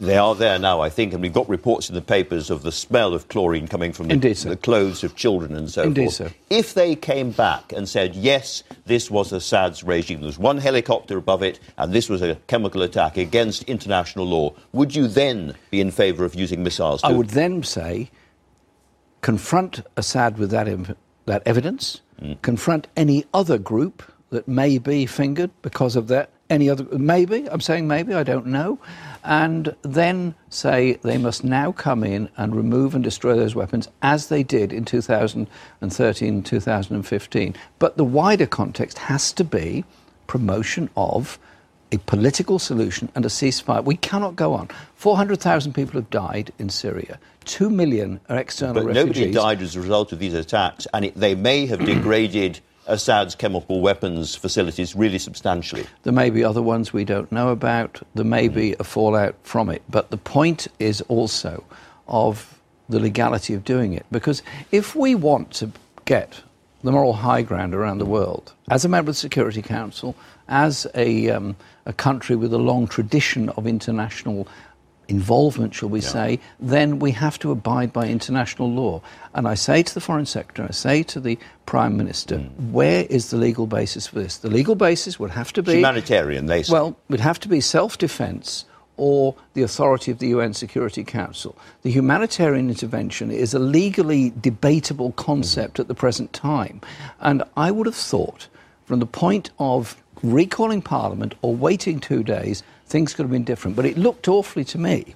They 0.00 0.16
are 0.16 0.36
there 0.36 0.60
now, 0.60 0.80
I 0.80 0.90
think, 0.90 1.12
and 1.12 1.20
we've 1.20 1.32
got 1.32 1.48
reports 1.48 1.88
in 1.88 1.96
the 1.96 2.00
papers 2.00 2.50
of 2.50 2.62
the 2.62 2.70
smell 2.70 3.14
of 3.14 3.26
chlorine 3.26 3.66
coming 3.66 3.92
from 3.92 4.06
the, 4.06 4.16
the 4.16 4.56
clothes 4.56 5.02
of 5.02 5.16
children 5.16 5.56
and 5.56 5.68
so 5.68 5.82
Indeed, 5.82 6.04
forth. 6.04 6.14
Sir. 6.14 6.30
If 6.50 6.74
they 6.74 6.94
came 6.94 7.32
back 7.32 7.72
and 7.72 7.88
said, 7.88 8.14
yes, 8.14 8.62
this 8.86 9.10
was 9.10 9.32
Assad's 9.32 9.82
regime, 9.82 10.20
there 10.20 10.26
was 10.26 10.38
one 10.38 10.58
helicopter 10.58 11.18
above 11.18 11.42
it, 11.42 11.58
and 11.78 11.92
this 11.92 12.08
was 12.08 12.22
a 12.22 12.36
chemical 12.46 12.82
attack 12.82 13.16
against 13.16 13.64
international 13.64 14.24
law, 14.26 14.54
would 14.72 14.94
you 14.94 15.08
then 15.08 15.56
be 15.72 15.80
in 15.80 15.90
favour 15.90 16.24
of 16.24 16.36
using 16.36 16.62
missiles? 16.62 17.02
I 17.02 17.10
would 17.10 17.30
then 17.30 17.64
say, 17.64 18.08
confront 19.20 19.84
Assad 19.96 20.38
with 20.38 20.52
that, 20.52 20.96
that 21.26 21.42
evidence, 21.44 22.02
mm. 22.22 22.40
confront 22.42 22.86
any 22.96 23.24
other 23.34 23.58
group 23.58 24.04
that 24.30 24.46
may 24.46 24.78
be 24.78 25.06
fingered 25.06 25.50
because 25.62 25.96
of 25.96 26.06
that. 26.06 26.30
Any 26.50 26.70
other, 26.70 26.84
maybe, 26.96 27.50
I'm 27.50 27.60
saying 27.60 27.88
maybe, 27.88 28.14
I 28.14 28.22
don't 28.22 28.46
know 28.46 28.78
and 29.24 29.74
then 29.82 30.34
say 30.50 30.94
they 31.02 31.18
must 31.18 31.44
now 31.44 31.72
come 31.72 32.04
in 32.04 32.28
and 32.36 32.54
remove 32.54 32.94
and 32.94 33.04
destroy 33.04 33.36
those 33.36 33.54
weapons 33.54 33.88
as 34.02 34.28
they 34.28 34.42
did 34.42 34.72
in 34.72 34.84
2013 34.84 36.42
2015. 36.42 37.54
But 37.78 37.96
the 37.96 38.04
wider 38.04 38.46
context 38.46 38.98
has 38.98 39.32
to 39.32 39.44
be 39.44 39.84
promotion 40.26 40.90
of 40.96 41.38
a 41.90 41.98
political 41.98 42.58
solution 42.58 43.10
and 43.14 43.24
a 43.24 43.28
ceasefire. 43.28 43.82
We 43.82 43.96
cannot 43.96 44.36
go 44.36 44.52
on. 44.54 44.68
400,000 44.96 45.72
people 45.72 45.94
have 45.94 46.10
died 46.10 46.52
in 46.58 46.68
Syria. 46.68 47.18
Two 47.44 47.70
million 47.70 48.20
are 48.28 48.36
external 48.36 48.74
but 48.74 48.84
refugees. 48.84 49.16
nobody 49.16 49.32
died 49.32 49.62
as 49.62 49.74
a 49.74 49.80
result 49.80 50.12
of 50.12 50.18
these 50.18 50.34
attacks, 50.34 50.86
and 50.92 51.06
it, 51.06 51.14
they 51.14 51.34
may 51.34 51.66
have 51.66 51.84
degraded 51.84 52.60
Assad's 52.88 53.34
chemical 53.34 53.80
weapons 53.80 54.34
facilities 54.34 54.96
really 54.96 55.18
substantially. 55.18 55.86
There 56.02 56.12
may 56.12 56.30
be 56.30 56.42
other 56.42 56.62
ones 56.62 56.92
we 56.92 57.04
don't 57.04 57.30
know 57.30 57.50
about. 57.50 58.02
There 58.14 58.24
may 58.24 58.48
be 58.48 58.74
a 58.80 58.84
fallout 58.84 59.36
from 59.42 59.68
it. 59.70 59.82
But 59.88 60.10
the 60.10 60.16
point 60.16 60.68
is 60.78 61.00
also 61.02 61.64
of 62.08 62.58
the 62.88 62.98
legality 62.98 63.54
of 63.54 63.64
doing 63.64 63.92
it. 63.92 64.06
Because 64.10 64.42
if 64.72 64.96
we 64.96 65.14
want 65.14 65.52
to 65.52 65.70
get 66.04 66.42
the 66.82 66.92
moral 66.92 67.12
high 67.12 67.42
ground 67.42 67.74
around 67.74 67.98
the 67.98 68.06
world, 68.06 68.52
as 68.70 68.84
a 68.84 68.88
member 68.88 69.10
of 69.10 69.16
the 69.16 69.20
Security 69.20 69.62
Council, 69.62 70.14
as 70.48 70.86
a, 70.94 71.28
um, 71.30 71.56
a 71.86 71.92
country 71.92 72.36
with 72.36 72.52
a 72.52 72.58
long 72.58 72.86
tradition 72.86 73.48
of 73.50 73.66
international 73.66 74.48
involvement, 75.08 75.74
shall 75.74 75.88
we 75.88 76.00
yeah. 76.00 76.08
say, 76.08 76.40
then 76.60 76.98
we 76.98 77.10
have 77.12 77.38
to 77.40 77.50
abide 77.50 77.92
by 77.92 78.06
international 78.06 78.70
law. 78.70 79.02
And 79.34 79.48
I 79.48 79.54
say 79.54 79.82
to 79.82 79.94
the 79.94 80.00
Foreign 80.00 80.26
Secretary, 80.26 80.68
I 80.68 80.72
say 80.72 81.02
to 81.04 81.20
the 81.20 81.38
Prime 81.66 81.96
Minister, 81.96 82.36
mm. 82.36 82.70
where 82.70 83.06
is 83.08 83.30
the 83.30 83.38
legal 83.38 83.66
basis 83.66 84.06
for 84.06 84.20
this? 84.20 84.38
The 84.38 84.50
legal 84.50 84.74
basis 84.74 85.18
would 85.18 85.30
have 85.30 85.52
to 85.54 85.62
be 85.62 85.74
humanitarian. 85.76 86.46
They 86.46 86.62
say. 86.62 86.72
well, 86.72 86.96
would 87.08 87.20
have 87.20 87.40
to 87.40 87.48
be 87.48 87.60
self-defence 87.60 88.66
or 88.98 89.34
the 89.54 89.62
authority 89.62 90.10
of 90.10 90.18
the 90.18 90.28
UN 90.28 90.52
Security 90.52 91.04
Council. 91.04 91.56
The 91.82 91.90
humanitarian 91.90 92.68
intervention 92.68 93.30
is 93.30 93.54
a 93.54 93.58
legally 93.58 94.32
debatable 94.40 95.12
concept 95.12 95.76
mm. 95.76 95.80
at 95.80 95.88
the 95.88 95.94
present 95.94 96.32
time, 96.32 96.80
and 97.20 97.42
I 97.56 97.70
would 97.70 97.86
have 97.86 97.94
thought, 97.94 98.48
from 98.84 98.98
the 98.98 99.06
point 99.06 99.50
of 99.58 99.96
recalling 100.22 100.82
Parliament 100.82 101.34
or 101.42 101.54
waiting 101.54 102.00
two 102.00 102.22
days 102.22 102.62
things 102.88 103.14
could 103.14 103.24
have 103.24 103.30
been 103.30 103.44
different. 103.44 103.76
But 103.76 103.86
it 103.86 103.96
looked 103.96 104.28
awfully 104.28 104.64
to 104.64 104.78
me 104.78 105.14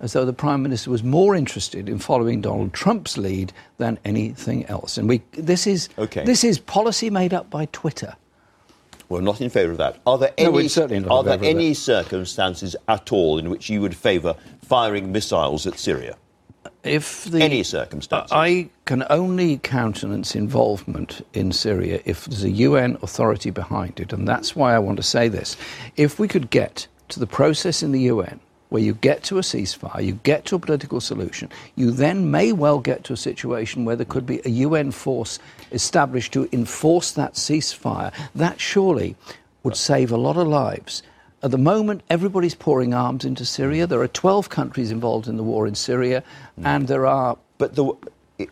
as 0.00 0.14
though 0.14 0.24
the 0.24 0.32
Prime 0.32 0.62
Minister 0.62 0.90
was 0.90 1.04
more 1.04 1.34
interested 1.34 1.88
in 1.88 1.98
following 1.98 2.40
Donald 2.40 2.72
Trump's 2.72 3.18
lead 3.18 3.52
than 3.78 3.98
anything 4.04 4.64
else. 4.66 4.96
And 4.96 5.08
we, 5.08 5.22
this, 5.32 5.66
is, 5.66 5.90
okay. 5.98 6.24
this 6.24 6.42
is 6.42 6.58
policy 6.58 7.10
made 7.10 7.34
up 7.34 7.50
by 7.50 7.66
Twitter. 7.66 8.16
We're 9.10 9.20
not 9.20 9.40
in 9.40 9.50
favour 9.50 9.72
of 9.72 9.78
that. 9.78 9.98
Are 10.06 10.16
there 10.18 10.32
any, 10.38 10.68
no, 10.78 11.08
are 11.10 11.24
there 11.24 11.38
any 11.42 11.74
circumstances 11.74 12.76
at 12.88 13.12
all 13.12 13.38
in 13.38 13.50
which 13.50 13.68
you 13.68 13.80
would 13.80 13.94
favour 13.94 14.36
firing 14.62 15.12
missiles 15.12 15.66
at 15.66 15.78
Syria? 15.78 16.16
If 16.84 17.24
the, 17.24 17.42
any 17.42 17.62
circumstances, 17.62 18.30
I 18.32 18.70
can 18.86 19.04
only 19.10 19.58
countenance 19.58 20.34
involvement 20.34 21.26
in 21.34 21.52
Syria 21.52 22.00
if 22.04 22.24
there's 22.24 22.44
a 22.44 22.50
UN 22.50 22.96
authority 23.02 23.50
behind 23.50 23.98
it, 24.00 24.12
and 24.12 24.26
that's 24.26 24.54
why 24.56 24.74
I 24.74 24.78
want 24.78 24.96
to 24.98 25.02
say 25.02 25.28
this. 25.28 25.56
If 25.96 26.18
we 26.18 26.28
could 26.28 26.48
get 26.48 26.86
to 27.10 27.20
the 27.20 27.26
process 27.26 27.82
in 27.82 27.92
the 27.92 28.02
UN 28.02 28.40
where 28.70 28.82
you 28.82 28.94
get 28.94 29.24
to 29.24 29.36
a 29.36 29.42
ceasefire, 29.42 30.04
you 30.04 30.12
get 30.22 30.44
to 30.46 30.54
a 30.54 30.58
political 30.58 31.00
solution, 31.00 31.50
you 31.74 31.90
then 31.90 32.30
may 32.30 32.52
well 32.52 32.78
get 32.78 33.02
to 33.04 33.12
a 33.12 33.16
situation 33.16 33.84
where 33.84 33.96
there 33.96 34.06
could 34.06 34.24
be 34.24 34.40
a 34.44 34.48
UN 34.48 34.92
force 34.92 35.38
established 35.72 36.32
to 36.32 36.48
enforce 36.52 37.12
that 37.12 37.34
ceasefire. 37.34 38.12
That 38.34 38.60
surely 38.60 39.16
would 39.64 39.76
save 39.76 40.12
a 40.12 40.16
lot 40.16 40.36
of 40.36 40.46
lives. 40.46 41.02
At 41.42 41.50
the 41.50 41.58
moment, 41.58 42.02
everybody's 42.10 42.54
pouring 42.54 42.94
arms 42.94 43.24
into 43.24 43.44
Syria. 43.44 43.86
There 43.86 44.02
are 44.02 44.08
12 44.08 44.48
countries 44.50 44.90
involved 44.90 45.26
in 45.26 45.36
the 45.36 45.42
war 45.42 45.66
in 45.66 45.74
Syria, 45.74 46.22
and 46.62 46.86
there 46.86 47.06
are. 47.06 47.38
But 47.58 47.74
the, 47.74 47.92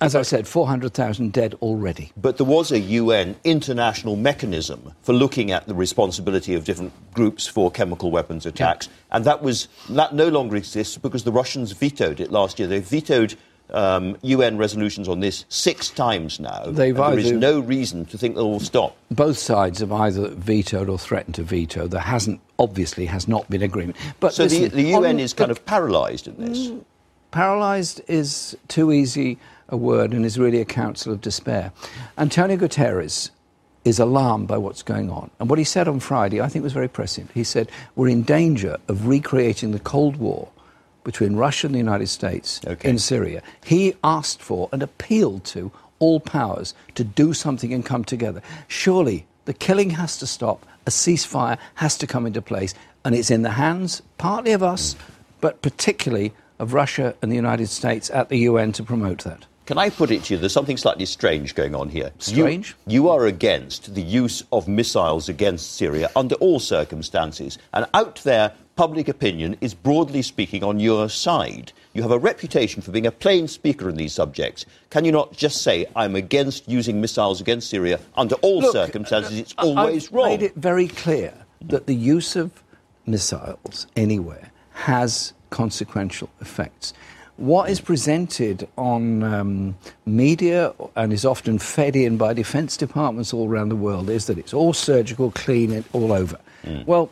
as 0.01 0.15
I 0.15 0.23
said, 0.23 0.47
400,000 0.47 1.33
dead 1.33 1.55
already. 1.63 2.13
But 2.17 2.37
there 2.37 2.47
was 2.47 2.73
a 2.73 2.79
UN 2.79 3.37
international 3.45 4.17
mechanism 4.17 4.93
for 5.03 5.13
looking 5.13 5.51
at 5.51 5.67
the 5.67 5.75
responsibility 5.75 6.55
of 6.55 6.65
different 6.65 6.93
groups 7.13 7.47
for 7.47 7.71
chemical 7.71 8.11
weapons 8.11 8.47
attacks, 8.47 8.87
yeah. 8.87 9.17
and 9.17 9.25
that 9.25 9.43
was 9.43 9.69
that 9.91 10.15
no 10.15 10.29
longer 10.29 10.57
exists 10.57 10.97
because 10.97 11.25
the 11.25 11.33
Russians 11.33 11.73
vetoed 11.73 12.21
it 12.21 12.31
last 12.31 12.59
year. 12.59 12.69
They 12.69 12.81
vetoed 12.81 13.37
um, 13.71 14.17
UN 14.23 14.57
resolutions 14.57 15.09
on 15.09 15.21
this 15.21 15.45
six 15.49 15.91
times 15.91 16.41
now. 16.41 16.65
There 16.67 17.19
is 17.19 17.33
no 17.33 17.61
reason 17.61 18.05
to 18.07 18.19
think 18.19 18.37
they 18.37 18.43
will 18.43 18.61
stop. 18.61 18.97
Both 19.11 19.39
sides 19.39 19.81
have 19.81 19.93
either 19.93 20.29
vetoed 20.29 20.89
or 20.89 20.99
threatened 20.99 21.35
to 21.37 21.43
veto. 21.43 21.87
There 21.87 22.01
hasn't, 22.01 22.41
obviously, 22.59 23.07
has 23.07 23.29
not 23.29 23.49
been 23.51 23.63
agreement. 23.63 23.97
But 24.21 24.35
so 24.35 24.45
listen, 24.45 24.63
the, 24.65 24.69
the, 24.69 24.83
UN 24.95 25.21
is 25.21 25.33
kind 25.33 25.51
of 25.51 25.65
paralysed 25.67 26.27
in 26.27 26.37
this. 26.37 26.69
Mm, 26.69 26.85
paralysed 27.31 28.01
is 28.09 28.57
too 28.69 28.93
easy 28.93 29.39
a 29.69 29.77
word 29.77 30.13
and 30.13 30.25
is 30.25 30.39
really 30.39 30.61
a 30.61 30.65
counsel 30.65 31.13
of 31.13 31.21
despair. 31.21 31.73
Antonio 32.17 32.57
Guterres 32.57 33.31
is 33.85 33.99
alarmed 33.99 34.49
by 34.49 34.59
what's 34.59 34.83
going 34.83 35.11
on. 35.11 35.31
And 35.41 35.49
what 35.49 35.59
he 35.59 35.65
said 35.65 35.89
on 35.89 36.01
Friday, 36.01 36.41
I 36.41 36.49
think, 36.49 36.63
was 36.63 36.73
very 36.73 36.89
prescient. 36.89 37.31
He 37.33 37.45
said, 37.45 37.71
We're 37.97 38.09
in 38.09 38.23
danger 38.23 38.77
of 38.89 39.07
recreating 39.07 39.73
the 39.73 39.79
Cold 39.79 40.17
War 40.17 40.49
between 41.05 41.37
Russia 41.37 41.67
and 41.67 41.75
the 41.75 41.79
United 41.79 42.09
States 42.09 42.61
okay. 42.67 42.89
in 42.89 42.99
Syria. 42.99 43.43
He 43.65 43.95
asked 44.05 44.43
for 44.43 44.69
and 44.73 44.83
appealed 44.83 45.45
to 45.47 45.73
all 46.01 46.21
powers 46.21 46.75
to 46.95 47.05
do 47.05 47.33
something 47.33 47.73
and 47.73 47.85
come 47.85 48.05
together. 48.05 48.43
Surely 48.69 49.27
the 49.47 49.55
killing 49.55 49.91
has 49.91 50.19
to 50.19 50.27
stop, 50.27 50.67
a 50.87 50.91
ceasefire 50.91 51.59
has 51.77 51.97
to 51.99 52.07
come 52.07 52.27
into 52.27 52.43
place, 52.43 52.75
and 53.05 53.15
it's 53.15 53.31
in 53.31 53.43
the 53.43 53.51
hands 53.51 54.03
partly 54.19 54.53
of 54.53 54.63
us, 54.63 54.97
but 55.41 55.63
particularly 55.63 56.33
of 56.59 56.75
Russia 56.75 57.15
and 57.23 57.31
the 57.31 57.37
United 57.37 57.69
States 57.69 58.11
at 58.11 58.29
the 58.29 58.39
UN 58.39 58.73
to 58.73 58.83
promote 58.83 59.25
that. 59.25 59.47
Can 59.69 59.77
I 59.77 59.91
put 59.91 60.11
it 60.11 60.25
to 60.25 60.33
you? 60.33 60.41
There's 60.41 60.55
something 60.55 60.79
slightly 60.79 61.05
strange 61.05 61.55
going 61.55 61.75
on 61.75 61.91
here. 61.91 62.11
Strange? 62.21 62.75
You, 62.87 63.03
you, 63.03 63.09
are 63.11 63.27
against 63.27 63.95
the 63.95 64.01
use 64.01 64.43
of 64.51 64.67
missiles 64.67 65.29
against 65.29 65.77
Syria 65.77 66.09
under 66.17 66.37
all 66.37 66.59
circumstances. 66.59 67.59
And 67.75 67.85
out 67.93 68.17
there, 68.25 68.55
public 68.77 69.09
opinion 69.09 69.59
is 69.61 69.75
broadly 69.75 70.23
speaking 70.23 70.65
on 70.65 70.81
your 70.81 71.11
side. 71.11 71.75
You 71.93 72.01
have 72.01 72.13
a 72.13 72.19
reputation 72.19 72.81
for 72.81 72.93
being 72.93 73.07
a 73.07 73.11
plain 73.11 73.47
speaker 73.47 73.91
in 73.91 73.97
these 73.97 74.15
subjects. 74.15 74.65
Can 74.89 75.05
you 75.05 75.13
not 75.13 75.35
just 75.35 75.61
say, 75.61 75.85
I'm 75.95 76.17
against 76.17 76.67
using 76.67 76.99
missiles 76.99 77.43
against 77.43 77.69
Syria 77.69 78.01
under 78.17 78.37
all 78.37 78.61
Look, 78.61 78.75
uh, 78.75 78.87
circumstances? 78.87 79.39
It's 79.39 79.55
always 79.59 80.07
I've 80.07 80.15
wrong. 80.15 80.29
made 80.31 80.43
it 80.45 80.55
very 80.55 80.89
clear 80.89 81.35
that 81.61 81.87
the 81.87 81.95
use 81.95 82.37
of 82.37 82.63
missiles 83.05 83.87
anywhere 83.97 84.51
has 84.71 85.35
consequential 85.51 86.31
effects 86.41 86.95
what 87.39 87.71
is 87.71 87.81
presented 87.81 88.69
on 88.77 89.23
um, 89.23 89.77
media 90.05 90.75
and 90.97 91.13
is 91.13 91.25
often 91.25 91.59
fed 91.59 91.95
in 91.95 92.17
by 92.17 92.35
defense 92.35 92.77
departments 92.77 93.33
all 93.33 93.49
around 93.49 93.69
the 93.69 93.77
world 93.77 94.11
is 94.11 94.27
that 94.27 94.39
it's 94.39 94.53
all 94.53 94.73
surgical, 94.73 95.31
clean, 95.31 95.73
it 95.73 95.85
all 95.93 96.13
over. 96.13 96.39
Mm. 96.65 96.85
Well, 96.85 97.11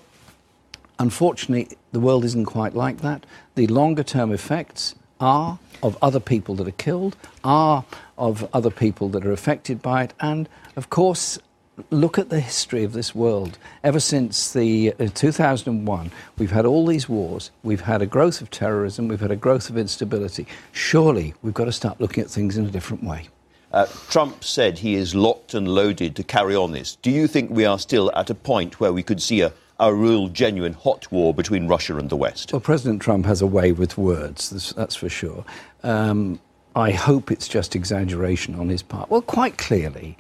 unfortunately, 0.98 1.76
the 1.92 2.00
world 2.00 2.24
isn't 2.24 2.46
quite 2.46 2.74
like 2.74 3.02
that. 3.02 3.24
The 3.55 3.68
longer 3.68 4.02
term 4.02 4.32
effects 4.32 4.96
are 5.20 5.60
of 5.80 5.96
other 6.02 6.20
people 6.20 6.56
that 6.56 6.66
are 6.66 6.72
killed, 6.72 7.16
are 7.44 7.84
of 8.18 8.48
other 8.52 8.70
people 8.70 9.08
that 9.10 9.24
are 9.24 9.32
affected 9.32 9.80
by 9.80 10.05
it, 10.05 10.12
and 10.18 10.48
of 10.74 10.90
course, 10.90 11.38
look 11.90 12.18
at 12.18 12.30
the 12.30 12.40
history 12.40 12.84
of 12.84 12.92
this 12.92 13.14
world. 13.14 13.58
Ever 13.84 14.00
since 14.00 14.52
the 14.52 14.94
uh, 14.98 15.08
2001, 15.14 16.10
we've 16.38 16.50
had 16.50 16.66
all 16.66 16.86
these 16.86 17.08
wars, 17.08 17.50
we've 17.62 17.82
had 17.82 18.02
a 18.02 18.06
growth 18.06 18.40
of 18.40 18.50
terrorism, 18.50 19.08
we've 19.08 19.20
had 19.20 19.30
a 19.30 19.36
growth 19.36 19.70
of 19.70 19.76
instability. 19.76 20.46
Surely 20.72 21.34
we've 21.42 21.55
got 21.55 21.66
to 21.66 21.72
start 21.72 22.00
looking 22.00 22.24
at 22.24 22.30
things 22.30 22.56
in 22.56 22.64
a 22.64 22.70
different 22.70 23.05
way. 23.05 23.28
Uh, 23.72 23.86
Trump 24.08 24.42
said 24.42 24.78
he 24.78 24.94
is 24.94 25.14
locked 25.14 25.52
and 25.52 25.68
loaded 25.68 26.16
to 26.16 26.22
carry 26.22 26.56
on 26.56 26.72
this. 26.72 26.96
Do 26.96 27.10
you 27.10 27.26
think 27.26 27.50
we 27.50 27.64
are 27.64 27.78
still 27.78 28.10
at 28.14 28.30
a 28.30 28.34
point 28.34 28.80
where 28.80 28.92
we 28.92 29.02
could 29.02 29.20
see 29.20 29.42
a, 29.42 29.52
a 29.78 29.92
real, 29.92 30.28
genuine 30.28 30.72
hot 30.72 31.10
war 31.12 31.34
between 31.34 31.68
Russia 31.68 31.96
and 31.98 32.08
the 32.08 32.16
West? 32.16 32.52
Well, 32.52 32.60
President 32.60 33.02
Trump 33.02 33.26
has 33.26 33.42
a 33.42 33.46
way 33.46 33.72
with 33.72 33.98
words, 33.98 34.72
that's 34.76 34.96
for 34.96 35.08
sure. 35.08 35.44
Um, 35.82 36.40
I 36.74 36.90
hope 36.90 37.30
it's 37.30 37.48
just 37.48 37.74
exaggeration 37.74 38.55
on 38.55 38.68
his 38.68 38.82
part. 38.82 39.10
Well, 39.10 39.22
quite 39.22 39.58
clearly, 39.58 40.16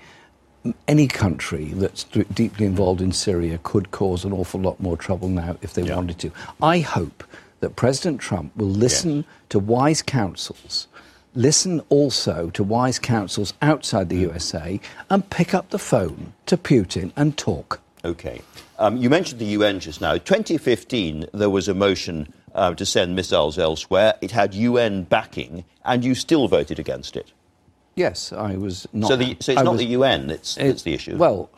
any 0.88 1.06
country 1.08 1.66
that's 1.66 2.04
deeply 2.04 2.66
involved 2.66 3.00
in 3.00 3.12
Syria 3.12 3.58
could 3.62 3.90
cause 3.90 4.24
an 4.24 4.32
awful 4.32 4.60
lot 4.60 4.80
more 4.80 4.96
trouble 4.96 5.28
now 5.28 5.56
if 5.62 5.74
they 5.74 5.82
yeah. 5.82 5.96
wanted 5.96 6.18
to. 6.20 6.30
I 6.62 6.80
hope 6.80 7.24
that 7.60 7.76
President 7.76 8.20
Trump 8.20 8.56
will 8.56 8.66
listen 8.66 9.16
yes. 9.16 9.24
to 9.50 9.58
wise 9.58 10.02
counsels, 10.02 10.88
listen 11.34 11.80
also 11.88 12.50
to 12.50 12.62
wise 12.62 12.98
counsels 12.98 13.54
outside 13.62 14.08
the 14.08 14.16
mm. 14.16 14.28
USA, 14.32 14.80
and 15.10 15.28
pick 15.30 15.54
up 15.54 15.70
the 15.70 15.78
phone 15.78 16.32
to 16.46 16.56
Putin 16.56 17.12
and 17.16 17.36
talk. 17.36 17.80
Okay. 18.04 18.40
Um, 18.78 18.96
you 18.98 19.08
mentioned 19.08 19.40
the 19.40 19.46
UN 19.46 19.80
just 19.80 20.00
now. 20.00 20.12
2015, 20.18 21.26
there 21.32 21.50
was 21.50 21.66
a 21.66 21.74
motion 21.74 22.32
uh, 22.54 22.74
to 22.74 22.86
send 22.86 23.14
missiles 23.14 23.58
elsewhere. 23.58 24.14
It 24.20 24.30
had 24.30 24.54
UN 24.54 25.04
backing, 25.04 25.64
and 25.84 26.04
you 26.04 26.14
still 26.14 26.48
voted 26.48 26.78
against 26.78 27.16
it. 27.16 27.32
Yes, 27.96 28.30
I 28.30 28.56
was 28.56 28.86
not. 28.92 29.08
So, 29.08 29.16
the, 29.16 29.36
so 29.40 29.52
it's 29.52 29.60
I 29.60 29.64
not 29.64 29.72
was, 29.72 29.80
the 29.80 29.86
UN 29.86 30.26
that's, 30.26 30.56
that's 30.56 30.82
the 30.82 30.92
issue? 30.92 31.16
Well, 31.16 31.48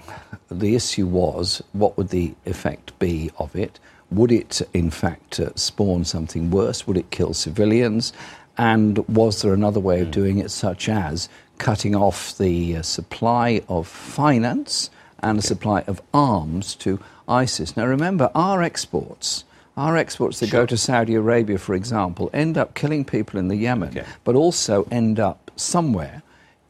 the 0.48 0.76
issue 0.76 1.06
was 1.08 1.60
what 1.72 1.98
would 1.98 2.10
the 2.10 2.32
effect 2.46 2.96
be 3.00 3.32
of 3.38 3.56
it? 3.56 3.80
Would 4.12 4.30
it, 4.30 4.62
in 4.72 4.90
fact, 4.90 5.40
uh, 5.40 5.50
spawn 5.56 6.04
something 6.04 6.52
worse? 6.52 6.86
Would 6.86 6.96
it 6.96 7.10
kill 7.10 7.34
civilians? 7.34 8.12
And 8.56 8.98
was 9.08 9.42
there 9.42 9.52
another 9.52 9.80
way 9.80 10.00
of 10.00 10.08
mm. 10.08 10.12
doing 10.12 10.38
it, 10.38 10.52
such 10.52 10.88
as 10.88 11.28
cutting 11.58 11.96
off 11.96 12.38
the 12.38 12.76
uh, 12.76 12.82
supply 12.82 13.60
of 13.68 13.88
finance 13.88 14.90
and 15.18 15.38
the 15.38 15.42
supply 15.42 15.80
of 15.88 16.00
arms 16.14 16.76
to 16.76 17.00
ISIS? 17.28 17.76
Now, 17.76 17.84
remember, 17.86 18.30
our 18.36 18.62
exports. 18.62 19.42
Our 19.76 19.96
exports 19.96 20.38
that 20.38 20.50
sure. 20.50 20.62
go 20.62 20.66
to 20.66 20.76
Saudi 20.76 21.16
Arabia, 21.16 21.58
for 21.58 21.74
example, 21.74 22.30
end 22.32 22.56
up 22.56 22.74
killing 22.74 23.04
people 23.04 23.40
in 23.40 23.48
the 23.48 23.56
Yemen, 23.56 23.90
okay. 23.90 24.06
but 24.22 24.36
also 24.36 24.86
end 24.90 25.18
up 25.18 25.50
somewhere 25.56 26.22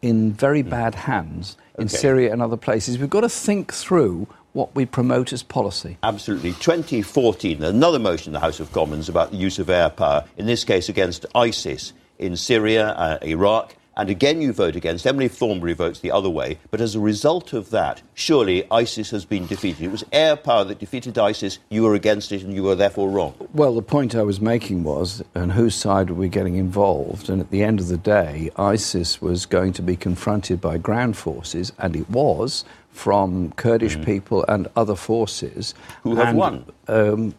in 0.03 0.33
very 0.33 0.63
hmm. 0.63 0.71
bad 0.71 0.95
hands 0.95 1.57
in 1.79 1.85
okay. 1.85 1.97
Syria 1.97 2.33
and 2.33 2.43
other 2.43 2.57
places. 2.57 2.99
We've 2.99 3.11
got 3.11 3.21
to 3.23 3.29
think 3.29 3.73
through 3.73 4.27
what 4.53 4.75
we 4.75 4.87
promote 4.87 5.33
as 5.33 5.43
policy. 5.43 5.99
Absolutely. 6.03 6.53
2014, 6.53 7.63
another 7.63 7.99
motion 7.99 8.31
in 8.31 8.33
the 8.33 8.41
House 8.41 8.61
of 8.61 8.73
Commons 8.73 9.09
about 9.09 9.31
the 9.31 9.37
use 9.37 9.59
of 9.59 9.71
air 9.71 9.91
power, 9.91 10.25
in 10.37 10.47
this 10.47 10.65
case 10.65 10.89
against 10.89 11.27
ISIS 11.35 11.93
in 12.19 12.37
Syria, 12.37 12.89
uh, 12.89 13.19
Iraq, 13.23 13.77
and 13.99 14.09
again, 14.11 14.41
you 14.41 14.53
vote 14.53 14.77
against. 14.77 15.07
Emily 15.07 15.27
Thornberry 15.27 15.73
votes 15.73 15.99
the 15.99 16.13
other 16.13 16.31
way. 16.31 16.59
But 16.71 16.81
as 16.81 16.95
a 16.95 17.01
result 17.01 17.53
of 17.53 17.71
that, 17.71 18.01
surely 18.15 18.65
ISIS 18.71 19.11
has 19.11 19.25
been 19.25 19.47
defeated. 19.47 19.83
It 19.83 19.91
was 19.91 20.05
air 20.13 20.37
power 20.37 20.63
that 20.65 20.79
defeated 20.79 21.19
ISIS. 21.19 21.59
You 21.69 21.83
were 21.83 21.95
against 21.95 22.31
it, 22.31 22.45
and 22.45 22.55
you 22.55 22.63
were 22.63 22.77
therefore 22.77 23.11
wrong. 23.11 23.35
Well, 23.53 23.75
the 23.75 23.83
point 23.83 24.15
I 24.15 24.23
was 24.23 24.41
making 24.41 24.85
was, 24.85 25.25
on 25.35 25.51
whose 25.51 25.75
side 25.75 26.11
were 26.11 26.17
we 26.17 26.29
getting 26.29 26.55
involved? 26.55 27.29
And 27.29 27.41
at 27.41 27.51
the 27.51 27.65
end 27.65 27.81
of 27.81 27.89
the 27.89 27.99
day, 27.99 28.51
ISIS 28.57 29.21
was 29.21 29.47
going 29.47 29.73
to 29.73 29.83
be 29.83 29.97
confronted 29.97 30.61
by 30.61 30.79
ground 30.79 31.17
forces, 31.17 31.73
and 31.79 31.97
it 31.97 32.09
was 32.09 32.65
from 32.93 33.53
Kurdish 33.53 33.97
mm. 33.97 34.05
people 34.05 34.45
and 34.49 34.69
other 34.77 34.95
forces. 34.95 35.75
Who 36.05 36.15
have 36.17 36.29
and, 36.29 36.39
won? 36.39 36.65
Um, 36.87 37.35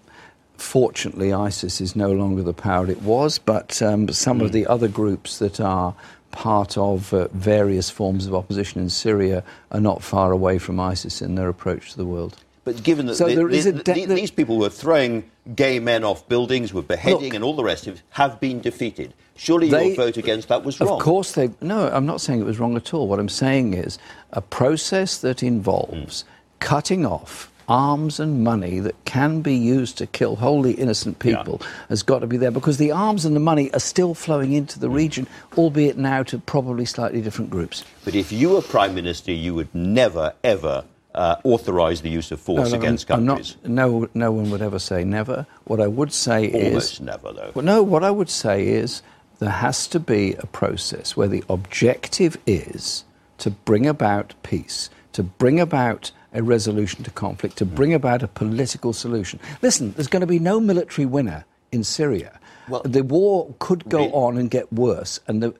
fortunately, 0.58 1.34
ISIS 1.34 1.80
is 1.80 1.96
no 1.96 2.12
longer 2.12 2.44
the 2.44 2.54
power 2.54 2.90
it 2.90 3.02
was, 3.02 3.40
but 3.40 3.82
um, 3.82 4.10
some 4.10 4.40
mm. 4.40 4.46
of 4.46 4.52
the 4.52 4.68
other 4.68 4.88
groups 4.88 5.40
that 5.40 5.60
are 5.60 5.96
part 6.32 6.78
of 6.78 7.14
uh, 7.14 7.28
various 7.30 7.90
forms 7.90 8.26
of 8.28 8.36
opposition 8.36 8.82
in 8.82 8.90
Syria 8.90 9.44
are 9.72 9.80
not 9.80 10.04
far 10.04 10.32
away 10.32 10.58
from 10.58 10.80
ISIS 10.80 11.22
in 11.22 11.36
their 11.36 11.50
approach 11.50 11.92
to 11.92 11.98
the 11.98 12.06
world. 12.06 12.38
But 12.66 12.84
given 12.84 13.08
that 13.08 13.16
so 13.16 13.28
the, 13.28 13.46
the, 13.46 13.72
the, 13.72 14.14
these 14.14 14.32
people 14.32 14.58
were 14.58 14.70
throwing 14.70 15.30
gay 15.56 15.80
men 15.80 16.04
off 16.04 16.28
buildings, 16.28 16.74
were 16.74 16.82
beheading, 16.82 17.24
look, 17.24 17.34
and 17.34 17.44
all 17.44 17.56
the 17.56 17.64
rest 17.64 17.88
of 17.88 17.96
it, 17.96 18.02
have 18.12 18.40
been 18.40 18.62
defeated. 18.62 19.14
Surely 19.36 19.70
they, 19.70 19.88
your 19.88 19.96
vote 19.96 20.18
against 20.18 20.50
that 20.50 20.64
was 20.64 20.80
wrong. 20.80 20.90
Of 20.92 21.00
course, 21.00 21.32
they. 21.32 21.50
No, 21.62 21.90
I'm 21.90 22.06
not 22.06 22.22
saying 22.22 22.42
it 22.42 22.46
was 22.46 22.60
wrong 22.60 22.76
at 22.76 22.94
all. 22.94 23.08
What 23.08 23.20
I'm 23.20 23.30
saying 23.30 23.74
is 23.74 23.98
a 24.34 24.42
process 24.42 25.18
that 25.20 25.42
involves 25.42 26.24
mm. 26.24 26.26
cutting 26.60 27.06
off 27.06 27.49
arms 27.70 28.20
and 28.20 28.44
money 28.44 28.80
that 28.80 28.96
can 29.06 29.42
be 29.42 29.56
used 29.56 29.98
to 30.00 30.08
kill 30.08 30.36
wholly 30.36 30.74
innocent 30.74 31.20
people 31.20 31.60
yeah. 31.62 31.68
has 31.90 32.04
got 32.04 32.20
to 32.20 32.28
be 32.28 32.36
there 32.36 32.52
because 32.52 32.78
the 32.78 32.92
arms 32.92 33.24
and 33.24 33.36
the 33.36 33.40
money 33.40 33.72
are 33.74 33.80
still 33.80 34.14
flowing 34.14 34.54
into 34.54 34.80
the 34.80 34.90
region, 34.90 35.28
albeit 35.58 35.98
now 35.98 36.24
to 36.24 36.40
probably 36.40 36.84
slightly 36.84 37.22
different 37.22 37.50
groups. 37.50 37.86
But 38.04 38.16
if 38.16 38.32
you 38.32 38.50
were 38.50 38.62
Prime 38.62 38.96
Minister, 38.96 39.32
you 39.32 39.54
would 39.54 39.74
never, 39.74 40.34
ever 40.44 40.84
uh, 41.14 41.36
authorise 41.44 42.02
the 42.02 42.10
use 42.10 42.32
of 42.32 42.40
force 42.40 42.72
no, 42.72 42.78
no, 42.78 42.82
against 42.82 43.12
I'm 43.12 43.28
countries. 43.28 43.56
Not, 43.64 43.72
no, 43.72 44.10
no 44.14 44.32
one 44.32 44.50
would 44.52 44.62
ever 44.62 44.80
say 44.80 45.04
never. 45.04 45.46
What 45.66 45.80
I 45.80 45.88
would 45.88 46.12
say 46.12 46.52
Almost 46.52 46.94
is. 46.94 47.02
never, 47.02 47.32
though. 47.32 47.52
Well, 47.54 47.66
no, 47.66 47.84
what 47.84 48.04
I 48.04 48.12
would 48.12 48.30
say 48.30 48.68
is 48.68 49.02
there 49.40 49.50
has 49.50 49.88
to 49.88 50.00
be 50.00 50.34
a 50.36 50.48
process 50.48 51.16
where 51.16 51.28
the 51.28 51.44
objective 51.50 52.38
is 52.46 53.06
to 53.38 53.52
bring 53.52 53.88
about 53.88 54.34
peace, 54.44 54.90
to 55.14 55.24
bring 55.24 55.60
about 55.60 56.12
a 56.34 56.44
resolution 56.44 57.04
to 57.04 57.12
conflict, 57.12 57.58
to 57.58 57.66
bring 57.66 57.94
about 57.94 58.24
a 58.24 58.28
political 58.28 58.94
solution. 58.94 59.40
Listen, 59.62 59.94
there's 59.94 60.08
going 60.08 60.22
to 60.22 60.28
be 60.28 60.40
no 60.40 60.60
military 60.60 61.06
winner 61.06 61.46
in 61.72 61.84
Syria. 61.84 62.40
Well, 62.68 62.82
the 62.84 63.04
war 63.04 63.54
could 63.60 63.88
go 63.90 64.12
on 64.12 64.38
and 64.38 64.50
get 64.50 64.72
worse, 64.72 65.20
and 65.28 65.42
the 65.42 65.56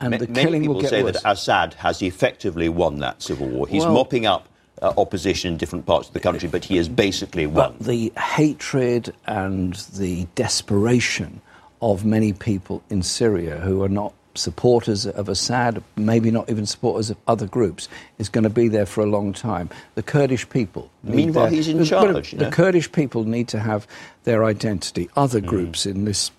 and 0.00 0.10
ma- 0.10 0.18
the 0.18 0.26
killing 0.26 0.66
will 0.66 0.80
get 0.80 0.84
worse. 0.84 0.92
Many 0.92 1.02
people 1.04 1.12
say 1.20 1.20
that 1.26 1.30
Assad 1.30 1.74
has 1.74 2.00
effectively 2.02 2.68
won 2.68 2.98
that 2.98 3.22
civil 3.22 3.48
war. 3.48 3.66
He's 3.68 3.84
Well- 3.84 3.94
mopping 3.94 4.26
up 4.26 4.48
uh, 4.82 4.92
opposition 4.98 5.52
in 5.52 5.56
different 5.58 5.86
parts 5.86 6.08
of 6.08 6.14
the 6.14 6.20
country, 6.20 6.48
but 6.48 6.64
he 6.64 6.76
has 6.76 6.88
basically 6.88 7.46
won. 7.46 7.76
But 7.78 7.86
the 7.86 8.12
hatred 8.18 9.14
and 9.26 9.74
the 9.94 10.26
desperation 10.34 11.40
of 11.80 12.04
many 12.04 12.32
people 12.32 12.82
in 12.90 13.02
Syria 13.02 13.56
who 13.58 13.82
are 13.82 13.88
not 13.88 14.12
supporters 14.36 15.06
of 15.06 15.28
Assad, 15.28 15.82
maybe 15.96 16.30
not 16.30 16.48
even 16.50 16.66
supporters 16.66 17.10
of 17.10 17.16
other 17.26 17.46
groups, 17.46 17.88
is 18.18 18.28
going 18.28 18.44
to 18.44 18.50
be 18.50 18.68
there 18.68 18.86
for 18.86 19.00
a 19.02 19.06
long 19.06 19.32
time. 19.32 19.68
The 19.94 20.02
Kurdish 20.02 20.48
people. 20.48 20.90
Meanwhile, 21.02 21.46
their- 21.46 21.54
he's 21.54 21.68
in 21.68 21.84
charge, 21.84 22.32
you 22.32 22.38
The 22.38 22.44
know. 22.46 22.50
Kurdish 22.50 22.90
people 22.92 23.24
need 23.24 23.48
to 23.48 23.58
have 23.60 23.86
their 24.24 24.44
identity. 24.44 25.08
Other 25.16 25.40
Mm. 25.40 25.46
groups 25.46 25.86
in 25.86 26.04
this 26.04 26.30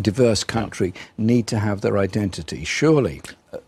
diverse 0.00 0.44
country 0.44 0.92
need 1.16 1.46
to 1.48 1.58
have 1.58 1.80
their 1.80 1.98
identity. 1.98 2.64
Surely. 2.64 3.22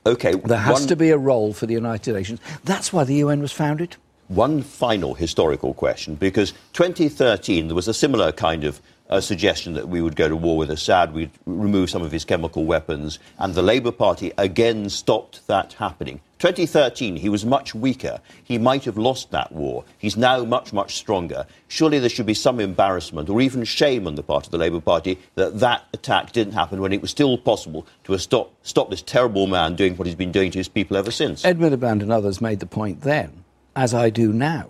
Okay. 0.05 0.35
There 0.35 0.59
has 0.59 0.81
one- 0.81 0.89
to 0.89 0.97
be 0.97 1.10
a 1.10 1.17
role 1.18 1.52
for 1.52 1.67
the 1.67 1.75
United 1.75 2.15
Nations. 2.15 2.41
That's 2.65 2.93
why 2.93 3.05
the 3.05 3.15
UN 3.17 3.41
was 3.41 3.52
founded. 3.52 3.97
One 4.28 4.60
final 4.62 5.15
historical 5.15 5.73
question, 5.73 6.15
because 6.17 6.52
2013 6.75 7.68
there 7.68 7.75
was 7.75 7.89
a 7.89 7.94
similar 7.94 8.31
kind 8.31 8.65
of 8.65 8.83
uh, 9.09 9.20
suggestion 9.20 9.75
that 9.75 9.89
we 9.89 10.03
would 10.03 10.17
go 10.17 10.28
to 10.28 10.37
war 10.37 10.57
with 10.57 10.70
Assad, 10.70 11.12
we'd 11.12 11.31
remove 11.47 11.91
some 11.91 12.03
of 12.03 12.12
his 12.12 12.25
chemical 12.25 12.65
weapons, 12.65 13.19
and 13.39 13.55
the 13.55 13.62
Labour 13.62 13.93
Party 13.93 14.33
again 14.39 14.89
stopped 14.89 15.47
that 15.47 15.75
happening. 15.75 16.20
2013, 16.39 17.17
he 17.17 17.28
was 17.28 17.45
much 17.45 17.75
weaker. 17.75 18.20
He 18.45 18.59
might 18.59 18.85
have 18.85 18.97
lost 18.97 19.33
that 19.33 19.51
war. 19.51 19.85
He's 19.99 20.17
now 20.17 20.45
much, 20.45 20.73
much 20.73 20.95
stronger. 20.95 21.47
Surely 21.67 21.99
there 21.99 22.09
should 22.09 22.27
be 22.27 22.35
some 22.35 22.61
embarrassment 22.61 23.28
or 23.28 23.41
even 23.41 23.65
shame 23.65 24.07
on 24.07 24.15
the 24.15 24.23
part 24.23 24.47
of 24.47 24.53
the 24.53 24.59
Labour 24.59 24.81
Party 24.81 25.19
that 25.35 25.59
that 25.59 25.85
attack 25.93 26.31
didn't 26.31 26.53
happen 26.53 26.81
when 26.81 26.93
it 26.93 27.03
was 27.03 27.11
still 27.11 27.37
possible 27.39 27.87
to 28.05 28.17
stop, 28.19 28.53
stop 28.62 28.89
this 28.89 29.03
terrible 29.03 29.49
man 29.49 29.75
doing 29.75 29.97
what 29.97 30.07
he's 30.07 30.15
been 30.15 30.31
doing 30.31 30.53
to 30.53 30.59
his 30.59 30.69
people 30.69 30.97
ever 30.97 31.11
since. 31.11 31.45
Ed 31.45 31.59
Miliband 31.59 32.03
and 32.03 32.12
others 32.12 32.41
made 32.41 32.61
the 32.61 32.67
point 32.67 33.01
then, 33.01 33.45
as 33.75 33.93
I 33.93 34.11
do 34.11 34.33
now, 34.33 34.69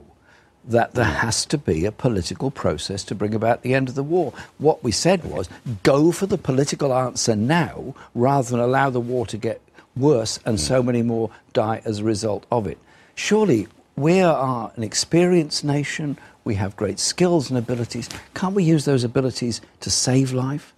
that 0.69 0.95
there 0.95 1.05
has 1.05 1.47
to 1.47 1.59
be 1.59 1.85
a 1.85 1.93
political 1.93 2.51
process 2.51 3.03
to 3.05 3.15
bring 3.15 3.35
about 3.35 3.63
the 3.63 3.75
end 3.75 3.89
of 3.89 3.95
the 3.95 4.03
war. 4.03 4.33
What 4.59 4.85
we 4.85 4.93
said 4.93 5.25
was 5.25 5.49
go 5.83 6.13
for 6.13 6.27
the 6.27 6.39
political 6.39 6.95
answer 6.95 7.35
now 7.35 7.95
rather 8.15 8.51
than 8.51 8.61
allow 8.61 8.91
the 8.91 9.01
war 9.01 9.27
to 9.27 9.37
get 9.37 9.61
worse 9.97 10.39
and 10.45 10.61
so 10.61 10.83
many 10.83 11.03
more 11.03 11.31
die 11.53 11.81
as 11.85 11.99
a 11.99 12.05
result 12.05 12.45
of 12.53 12.67
it. 12.67 12.79
Surely 13.15 13.67
we 13.97 14.21
are 14.21 14.71
an 14.77 14.85
experienced 14.85 15.65
nation, 15.65 16.19
we 16.45 16.55
have 16.55 16.77
great 16.77 17.01
skills 17.01 17.51
and 17.51 17.59
abilities. 17.59 18.09
Can't 18.35 18.55
we 18.55 18.63
use 18.63 18.85
those 18.85 19.05
abilities 19.05 19.61
to 19.81 19.91
save 19.91 20.33
life? 20.33 20.73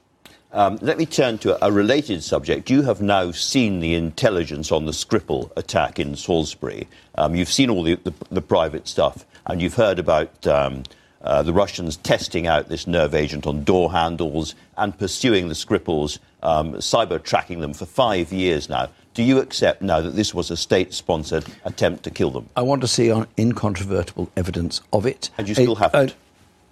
Um, 0.52 0.78
let 0.80 0.98
me 0.98 1.06
turn 1.06 1.38
to 1.38 1.64
a 1.64 1.70
related 1.70 2.24
subject. 2.24 2.70
You 2.70 2.82
have 2.82 3.00
now 3.00 3.30
seen 3.30 3.78
the 3.78 3.94
intelligence 3.94 4.72
on 4.72 4.84
the 4.84 4.92
Skripal 4.92 5.52
attack 5.56 6.00
in 6.00 6.16
Salisbury. 6.16 6.88
Um, 7.14 7.36
you've 7.36 7.52
seen 7.52 7.70
all 7.70 7.84
the, 7.84 7.94
the, 7.94 8.12
the, 8.30 8.42
private 8.42 8.88
stuff, 8.88 9.24
and 9.50 9.60
you've 9.60 9.74
heard 9.74 9.98
about 9.98 10.46
um, 10.46 10.84
uh, 11.22 11.42
the 11.42 11.52
Russians 11.52 11.96
testing 11.98 12.46
out 12.46 12.68
this 12.68 12.86
nerve 12.86 13.14
agent 13.14 13.46
on 13.46 13.64
door 13.64 13.90
handles 13.92 14.54
and 14.76 14.96
pursuing 14.96 15.48
the 15.48 15.54
Skripals, 15.54 16.18
um, 16.42 16.74
cyber 16.74 17.22
tracking 17.22 17.60
them 17.60 17.74
for 17.74 17.84
five 17.84 18.32
years 18.32 18.68
now. 18.68 18.88
Do 19.12 19.24
you 19.24 19.38
accept 19.38 19.82
now 19.82 20.00
that 20.00 20.14
this 20.14 20.32
was 20.32 20.50
a 20.50 20.56
state 20.56 20.94
sponsored 20.94 21.44
attempt 21.64 22.04
to 22.04 22.10
kill 22.10 22.30
them? 22.30 22.48
I 22.56 22.62
want 22.62 22.80
to 22.82 22.88
see 22.88 23.12
incontrovertible 23.36 24.30
evidence 24.36 24.80
of 24.92 25.04
it. 25.04 25.30
And 25.36 25.48
you 25.48 25.54
still 25.54 25.74
haven't? 25.74 26.14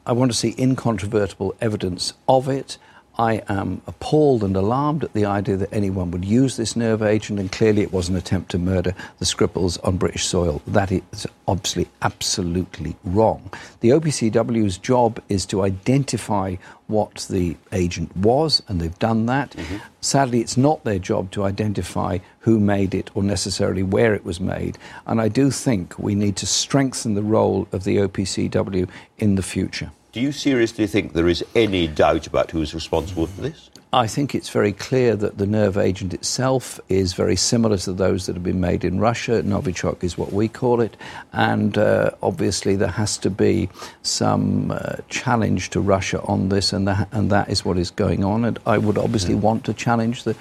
I, 0.07 0.11
I 0.11 0.13
want 0.13 0.31
to 0.31 0.37
see 0.37 0.55
incontrovertible 0.57 1.57
evidence 1.61 2.13
of 2.29 2.49
it. 2.49 2.79
I 3.21 3.43
am 3.49 3.83
appalled 3.89 4.45
and 4.45 4.55
alarmed 4.57 5.03
at 5.03 5.13
the 5.13 5.25
idea 5.25 5.57
that 5.57 5.73
anyone 5.73 6.13
would 6.13 6.25
use 6.25 6.57
this 6.57 6.77
nerve 6.77 7.03
agent, 7.03 7.41
and 7.41 7.51
clearly 7.51 7.83
it 7.83 7.93
was 7.93 8.09
an 8.09 8.15
attempt 8.15 8.53
to 8.53 8.59
murder 8.59 8.95
the 9.19 9.25
Skripals 9.25 9.77
on 9.83 9.97
British 9.97 10.25
soil. 10.25 10.63
That 10.69 10.93
is 10.93 11.27
obviously 11.49 11.89
absolutely 12.03 12.95
wrong. 13.03 13.51
The 13.81 13.89
OPCW's 13.91 14.79
job 14.79 15.21
is 15.29 15.47
to 15.47 15.63
identify 15.63 16.57
what 16.87 17.27
the 17.29 17.57
agent 17.73 18.17
was, 18.17 18.63
and 18.69 18.81
they've 18.81 18.99
done 19.01 19.27
that. 19.27 19.51
Mm-hmm. 19.51 19.79
Sadly, 20.01 20.41
it's 20.41 20.57
not 20.57 20.85
their 20.85 21.01
job 21.01 21.33
to 21.33 21.43
identify 21.43 22.19
who 22.39 22.61
made 22.61 22.95
it 22.95 23.11
or 23.15 23.25
necessarily 23.25 23.83
where 23.83 24.15
it 24.15 24.25
was 24.25 24.39
made. 24.39 24.79
And 25.09 25.21
I 25.21 25.27
do 25.29 25.51
think 25.51 25.99
we 25.99 26.15
need 26.15 26.37
to 26.37 26.47
strengthen 26.47 27.15
the 27.15 27.23
role 27.25 27.67
of 27.73 27.83
the 27.83 27.97
OPCW 27.97 28.89
in 29.19 29.35
the 29.35 29.43
future. 29.43 29.91
Do 30.11 30.21
you 30.21 30.33
seriously 30.33 30.87
think 30.87 31.13
there 31.13 31.29
is 31.29 31.45
any 31.55 31.87
doubt 31.87 32.27
about 32.27 32.51
who 32.51 32.63
is 32.63 32.75
responsible 32.75 33.27
for 33.27 33.43
this? 33.43 33.69
I 33.93 34.07
think 34.07 34.35
it's 34.35 34.49
very 34.49 34.73
clear 34.73 35.17
that 35.17 35.37
the 35.37 35.47
nerve 35.47 35.77
agent 35.77 36.15
itself 36.15 36.81
is 36.89 37.13
very 37.13 37.37
similar 37.37 37.77
to 37.79 37.93
those 37.93 38.25
that 38.27 38.35
have 38.35 38.43
been 38.43 38.61
made 38.61 38.85
in 38.85 39.01
Russia. 39.01 39.43
Novichok 39.43 40.03
is 40.03 40.17
what 40.17 40.33
we 40.33 40.49
call 40.49 40.81
it. 40.81 40.97
And 41.33 41.77
uh, 41.77 42.11
obviously, 42.23 42.75
there 42.75 42.91
has 42.91 43.19
to 43.19 43.31
be 43.31 43.69
some 44.03 44.71
uh, 44.71 44.97
challenge 45.11 45.71
to 45.71 45.81
Russia 45.81 46.23
on 46.23 46.49
this, 46.49 46.73
and, 46.73 46.89
that, 46.89 47.09
and 47.13 47.31
that 47.31 47.51
is 47.51 47.65
what 47.65 47.79
is 47.79 47.91
going 47.91 48.25
on. 48.25 48.45
And 48.45 48.59
I 48.65 48.79
would 48.79 48.97
obviously 48.97 49.35
mm. 49.35 49.41
want 49.41 49.65
to 49.65 49.75
challenge 49.75 50.25
the 50.25 50.35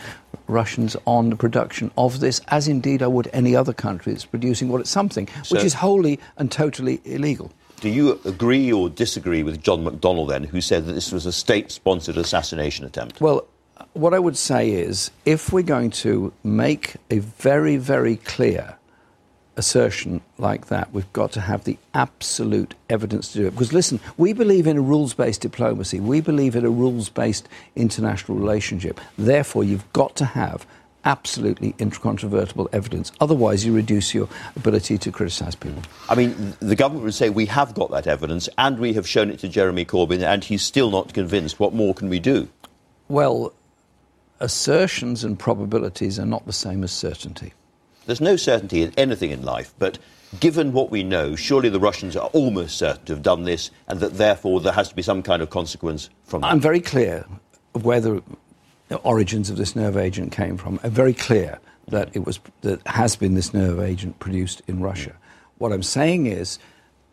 Russians 0.48 0.96
on 1.06 1.30
the 1.30 1.36
production 1.36 1.92
of 1.98 2.22
this, 2.22 2.40
as 2.48 2.68
indeed 2.70 3.02
I 3.04 3.08
would 3.08 3.30
any 3.34 3.56
other 3.56 3.74
country 3.74 4.14
that's 4.14 4.26
producing 4.26 4.70
what 4.70 4.82
it's 4.82 4.90
something, 4.90 5.28
so, 5.44 5.56
which 5.56 5.66
is 5.66 5.76
wholly 5.76 6.20
and 6.38 6.52
totally 6.52 7.02
illegal. 7.04 7.52
Do 7.80 7.90
you 7.90 8.20
agree 8.26 8.72
or 8.72 8.90
disagree 8.90 9.44
with 9.44 9.62
John 9.62 9.84
McDonnell 9.84 10.28
then, 10.28 10.44
who 10.44 10.62
said 10.62 10.86
that 10.88 10.94
this 10.94 11.12
was 11.12 11.26
a 11.26 11.32
state 11.32 11.72
sponsored 11.72 12.18
assassination 12.18 12.86
attempt? 12.86 13.22
Well, 13.22 13.46
what 13.94 14.14
I 14.14 14.20
would 14.20 14.38
say 14.38 14.72
is 14.72 15.12
if 15.26 15.54
we're 15.54 15.62
going 15.62 15.92
to 15.92 16.34
make 16.44 16.96
a 17.12 17.20
very, 17.20 17.78
very 17.78 18.18
clear 18.18 18.78
assertion 19.58 20.22
like 20.38 20.68
that, 20.68 20.92
we've 20.94 21.12
got 21.14 21.32
to 21.34 21.42
have 21.42 21.66
the 21.66 21.78
absolute 21.94 22.74
evidence 22.90 23.32
to 23.34 23.40
do 23.40 23.48
it. 23.48 23.52
Because 23.52 23.74
listen, 23.74 24.00
we 24.18 24.34
believe 24.34 24.68
in 24.68 24.78
a 24.78 24.82
rules 24.82 25.14
based 25.14 25.42
diplomacy, 25.42 26.00
we 26.00 26.22
believe 26.22 26.56
in 26.56 26.66
a 26.66 26.70
rules 26.70 27.10
based 27.10 27.48
international 27.76 28.38
relationship. 28.38 29.00
Therefore, 29.18 29.64
you've 29.64 29.92
got 29.94 30.16
to 30.18 30.26
have 30.26 30.66
absolutely 31.08 31.74
incontrovertible 31.80 32.70
evidence. 32.74 33.14
Otherwise, 33.22 33.66
you 33.66 33.74
reduce 33.74 34.14
your 34.14 34.28
ability 34.58 34.98
to 34.98 35.10
criticise 35.10 35.56
people. 35.56 35.82
I 36.10 36.16
mean, 36.16 36.54
the 36.60 36.76
government 36.76 37.06
would 37.06 37.14
say 37.14 37.30
we 37.30 37.46
have 37.46 37.74
got 37.74 37.90
that 37.92 38.08
evidence 38.08 38.50
and 38.58 38.78
we 38.78 38.92
have 38.94 39.08
shown 39.08 39.30
it 39.30 39.40
to 39.40 39.48
Jeremy 39.48 39.86
Corbyn 39.86 40.22
and 40.22 40.44
he's 40.44 40.64
still 40.64 40.92
not 40.92 41.14
convinced. 41.14 41.62
What 41.62 41.74
more 41.74 41.94
can 41.94 42.10
we 42.10 42.20
do? 42.20 42.50
Well, 43.08 43.54
assertions 44.42 45.24
and 45.24 45.40
probabilities 45.40 46.20
are 46.20 46.26
not 46.26 46.46
the 46.46 46.54
same 46.54 46.84
as 46.84 46.92
certainty. 46.92 47.54
There's 48.06 48.22
no 48.22 48.36
certainty 48.36 48.82
in 48.82 48.94
anything 48.98 49.32
in 49.32 49.44
life, 49.44 49.74
but 49.80 49.98
given 50.42 50.74
what 50.74 50.92
we 50.92 51.04
know, 51.04 51.38
surely 51.38 51.70
the 51.70 51.80
Russians 51.80 52.18
are 52.18 52.28
almost 52.34 52.78
certain 52.78 53.06
to 53.06 53.14
have 53.14 53.24
done 53.24 53.46
this 53.46 53.72
and 53.88 54.02
that 54.02 54.16
therefore 54.16 54.60
there 54.60 54.74
has 54.74 54.90
to 54.90 54.96
be 54.96 55.02
some 55.02 55.24
kind 55.24 55.42
of 55.42 55.50
consequence 55.50 56.10
from 56.26 56.42
that. 56.42 56.52
I'm 56.52 56.60
very 56.60 56.82
clear 56.82 57.26
where 57.72 58.02
the 58.02 58.22
the 58.88 58.98
origins 58.98 59.50
of 59.50 59.58
this 59.58 59.76
nerve 59.76 59.98
agent 59.98 60.32
came 60.32 60.58
from. 60.58 60.80
I'm 60.84 60.92
very 60.92 61.14
clear 61.14 61.60
that 61.88 62.10
it 62.14 62.26
was 62.26 62.40
that 62.62 62.86
has 62.88 63.16
been 63.16 63.34
this 63.34 63.54
nerve 63.54 63.80
agent 63.80 64.20
produced 64.20 64.62
in 64.68 64.82
Russia. 64.82 65.14
What 65.58 65.72
I'm 65.72 65.84
saying 65.84 66.28
is 66.28 66.60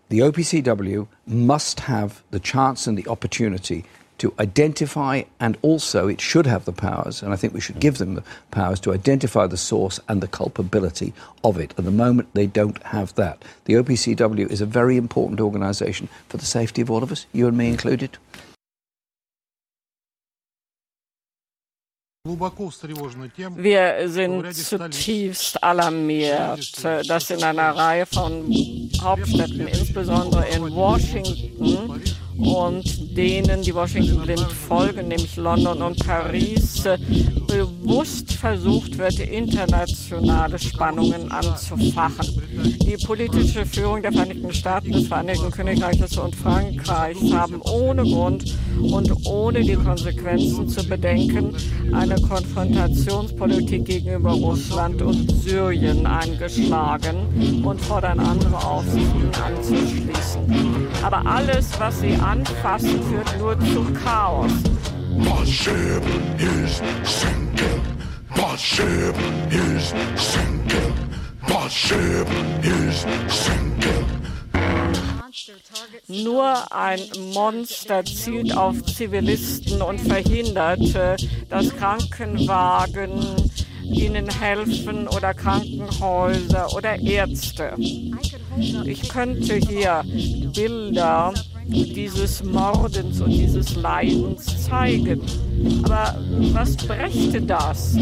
the 0.09 0.21
OPCW 0.21 1.07
must 1.27 1.81
have 1.81 2.23
the 2.31 2.41
chance 2.41 2.87
and 2.87 2.99
the 2.99 3.09
opportunity 3.09 3.85
to 4.19 4.33
identify 4.39 5.23
and 5.41 5.59
also 5.63 6.07
it 6.07 6.21
should 6.21 6.47
have 6.47 6.65
the 6.65 6.73
powers 6.73 7.23
and 7.23 7.33
I 7.33 7.37
think 7.37 7.53
we 7.53 7.61
should 7.61 7.81
give 7.81 7.99
them 7.99 8.15
the 8.15 8.23
powers 8.53 8.79
to 8.81 8.93
identify 8.93 9.47
the 9.47 9.57
source 9.57 9.99
and 10.09 10.21
the 10.21 10.29
culpability 10.29 11.13
of 11.43 11.59
it. 11.59 11.75
At 11.77 11.85
the 11.85 11.91
moment 11.91 12.29
they 12.33 12.47
don't 12.47 12.81
have 12.85 13.15
that. 13.17 13.45
The 13.65 13.75
OPCW 13.75 14.51
is 14.51 14.61
a 14.61 14.67
very 14.67 14.97
important 14.97 15.41
organization 15.41 16.09
for 16.29 16.37
the 16.37 16.47
safety 16.47 16.81
of 16.81 16.91
all 16.91 17.03
of 17.03 17.11
us, 17.11 17.27
you 17.33 17.49
and 17.49 17.57
me 17.57 17.69
included. 17.69 18.19
Wir 22.27 24.09
sind 24.09 24.55
zutiefst 24.55 25.63
alarmiert, 25.63 26.83
dass 26.83 27.29
in 27.29 27.43
einer 27.43 27.77
Reihe 27.77 28.07
von 28.07 28.51
Hauptstädten, 28.99 29.67
insbesondere 29.69 30.49
in 30.49 30.75
Washington 30.75 32.01
und 32.39 33.17
denen, 33.17 33.63
die 33.63 33.75
Washington 33.75 34.23
blind 34.23 34.53
folgen, 34.53 35.09
nämlich 35.09 35.37
London 35.37 35.83
und 35.83 36.05
Paris, 36.05 36.83
bewusst 37.47 38.33
versucht 38.33 38.99
wird, 38.99 39.21
internationale 39.21 40.59
Spannungen 40.59 41.31
anzufachen. 41.31 42.43
Die 42.83 42.97
politische 43.05 43.65
Führung 43.65 44.03
der 44.03 44.13
Vereinigten 44.13 44.53
Staaten, 44.53 44.93
des 44.93 45.09
Vereinigten 45.09 45.51
Königreiches 45.51 46.17
und 46.19 46.35
Frankreichs 46.35 47.33
haben 47.33 47.61
ohne 47.63 48.03
Grund 48.03 48.55
und 48.81 49.27
ohne 49.27 49.61
die 49.61 49.77
Konsequenzen 49.77 50.69
zu 50.69 50.87
bedenken 50.89 51.55
eine 51.93 52.17
Konfrontationspolitik 52.21 53.85
gegenüber 53.85 54.33
Russland 54.33 55.01
und 55.03 55.31
Syrien 55.43 56.07
eingeschlagen 56.07 57.63
und 57.65 57.81
fordern 57.81 58.19
andere 58.19 58.57
auf, 58.57 58.85
sich 58.85 59.03
ihnen 59.03 59.31
anzuschließen. 59.47 60.89
Aber 61.03 61.25
alles, 61.27 61.71
was 61.79 62.01
sie 62.01 62.15
anfassen, 62.25 63.03
führt 63.03 63.39
nur 63.39 63.59
zu 63.61 63.85
Chaos. 64.03 64.53
My 65.17 65.45
ship 65.47 66.03
is 66.39 66.83
sinking. 67.05 67.83
My 68.35 68.57
ship 68.57 69.15
is 69.51 69.95
sinking. 70.17 70.95
My 71.49 71.69
ship 71.69 72.29
is 72.63 73.07
sinking. 73.29 74.07
Nur 76.09 76.73
ein 76.73 77.01
Monster 77.33 78.05
zielt 78.05 78.57
auf 78.57 78.83
Zivilisten 78.85 79.83
und 79.83 80.01
verhindert, 80.01 80.81
dass 81.51 81.77
Krankenwagen 81.77 83.51
ihnen 83.83 84.29
helfen 84.31 85.09
oder 85.09 85.35
Krankenhäuser 85.35 86.73
oder 86.75 86.99
Ärzte. 87.01 87.75
Ich 88.85 89.09
könnte 89.09 89.57
hier 89.57 90.03
Bilder 90.55 91.35
dieses 91.67 92.43
Mordens 92.45 93.21
und 93.21 93.31
dieses 93.31 93.77
Leidens 93.77 94.65
zeigen. 94.67 95.21
Aber 95.85 96.19
was 96.53 96.77
brächte 96.77 97.41
das? 97.41 97.97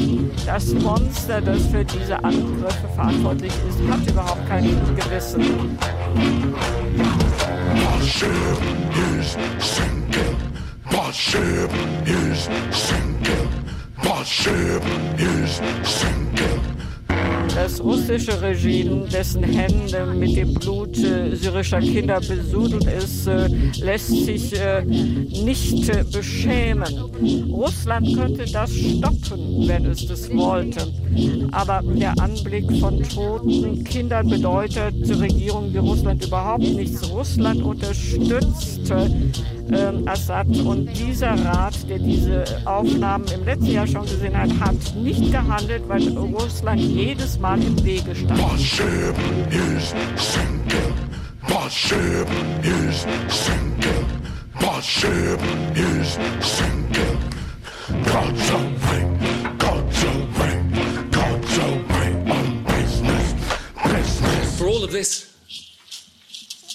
Das 0.46 0.72
Monster, 0.74 1.40
das 1.40 1.66
für 1.66 1.84
diese 1.84 2.22
Angriffe 2.22 2.88
verantwortlich 2.94 3.52
ist, 3.68 3.80
hat 3.90 4.10
überhaupt 4.10 4.48
kein 4.48 4.64
Gewissen. 4.96 5.78
My 10.92 11.12
ship 11.12 11.70
is 12.00 12.48
sinking. 12.78 13.48
My 14.04 14.24
ship 14.24 14.82
is 15.26 15.60
sinking. 15.90 16.81
Das 17.54 17.82
russische 17.82 18.40
Regime, 18.40 19.06
dessen 19.08 19.42
Hände 19.42 20.06
mit 20.14 20.36
dem 20.36 20.54
Blut 20.54 20.96
äh, 20.98 21.34
syrischer 21.36 21.80
Kinder 21.80 22.18
besudelt 22.20 22.84
ist, 22.84 23.26
äh, 23.26 23.46
lässt 23.80 24.08
sich 24.08 24.58
äh, 24.58 24.82
nicht 24.82 26.12
beschämen. 26.12 26.88
Russland 27.50 28.16
könnte 28.16 28.50
das 28.50 28.70
stoppen, 28.74 29.68
wenn 29.68 29.84
es 29.84 30.06
das 30.06 30.34
wollte. 30.34 30.86
Aber 31.52 31.82
der 31.84 32.18
Anblick 32.18 32.64
von 32.80 33.02
toten 33.02 33.84
Kindern 33.84 34.28
bedeutet 34.28 34.94
Regierung 35.20 35.72
wie 35.74 35.78
Russland 35.78 36.24
überhaupt 36.24 36.62
nichts. 36.62 37.08
Russland 37.10 37.62
unterstützt 37.62 38.90
äh, 39.70 39.92
Assad 40.06 40.48
und 40.48 40.86
dieser 40.86 41.32
Rat, 41.44 41.88
der 41.88 41.98
diese 41.98 42.44
Aufnahmen 42.64 43.24
im 43.34 43.44
letzten 43.44 43.72
Jahr 43.72 43.86
schon 43.86 44.02
gesehen 44.02 44.36
hat, 44.36 44.50
hat 44.60 44.94
nicht 44.96 45.30
gehandelt, 45.30 45.82
weil 45.88 46.08
Russland 46.08 46.80
jedes 46.80 47.38
Mal 47.38 47.62
im 47.62 47.82
Wege 47.84 48.14
stand. 48.14 48.40
My 48.40 48.58
ship 48.58 49.16
is 49.50 49.94
sinking. 50.16 50.94
My 51.48 51.68
ship 51.68 52.28
is 52.62 53.06
sinking. 53.28 54.06
My 54.60 54.80
ship 54.80 55.40
is 55.74 56.18
sinking. 56.40 57.18
God's 58.04 58.50
a 58.50 58.58
ring, 58.58 59.18
God's 59.58 60.04
a 60.04 60.12
ring, 60.38 61.10
God's 61.10 61.58
a 61.58 61.68
ring 61.94 62.30
on 62.30 62.64
business, 62.64 63.34
business. 63.84 64.58
For 64.58 64.66
all 64.66 64.84
of 64.84 64.92
this, 64.92 65.34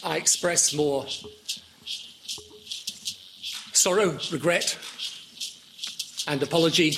I 0.04 0.18
express 0.18 0.74
more 0.74 1.06
sorrow, 3.78 4.18
regret, 4.32 4.76
and 6.28 6.42
apology 6.42 6.98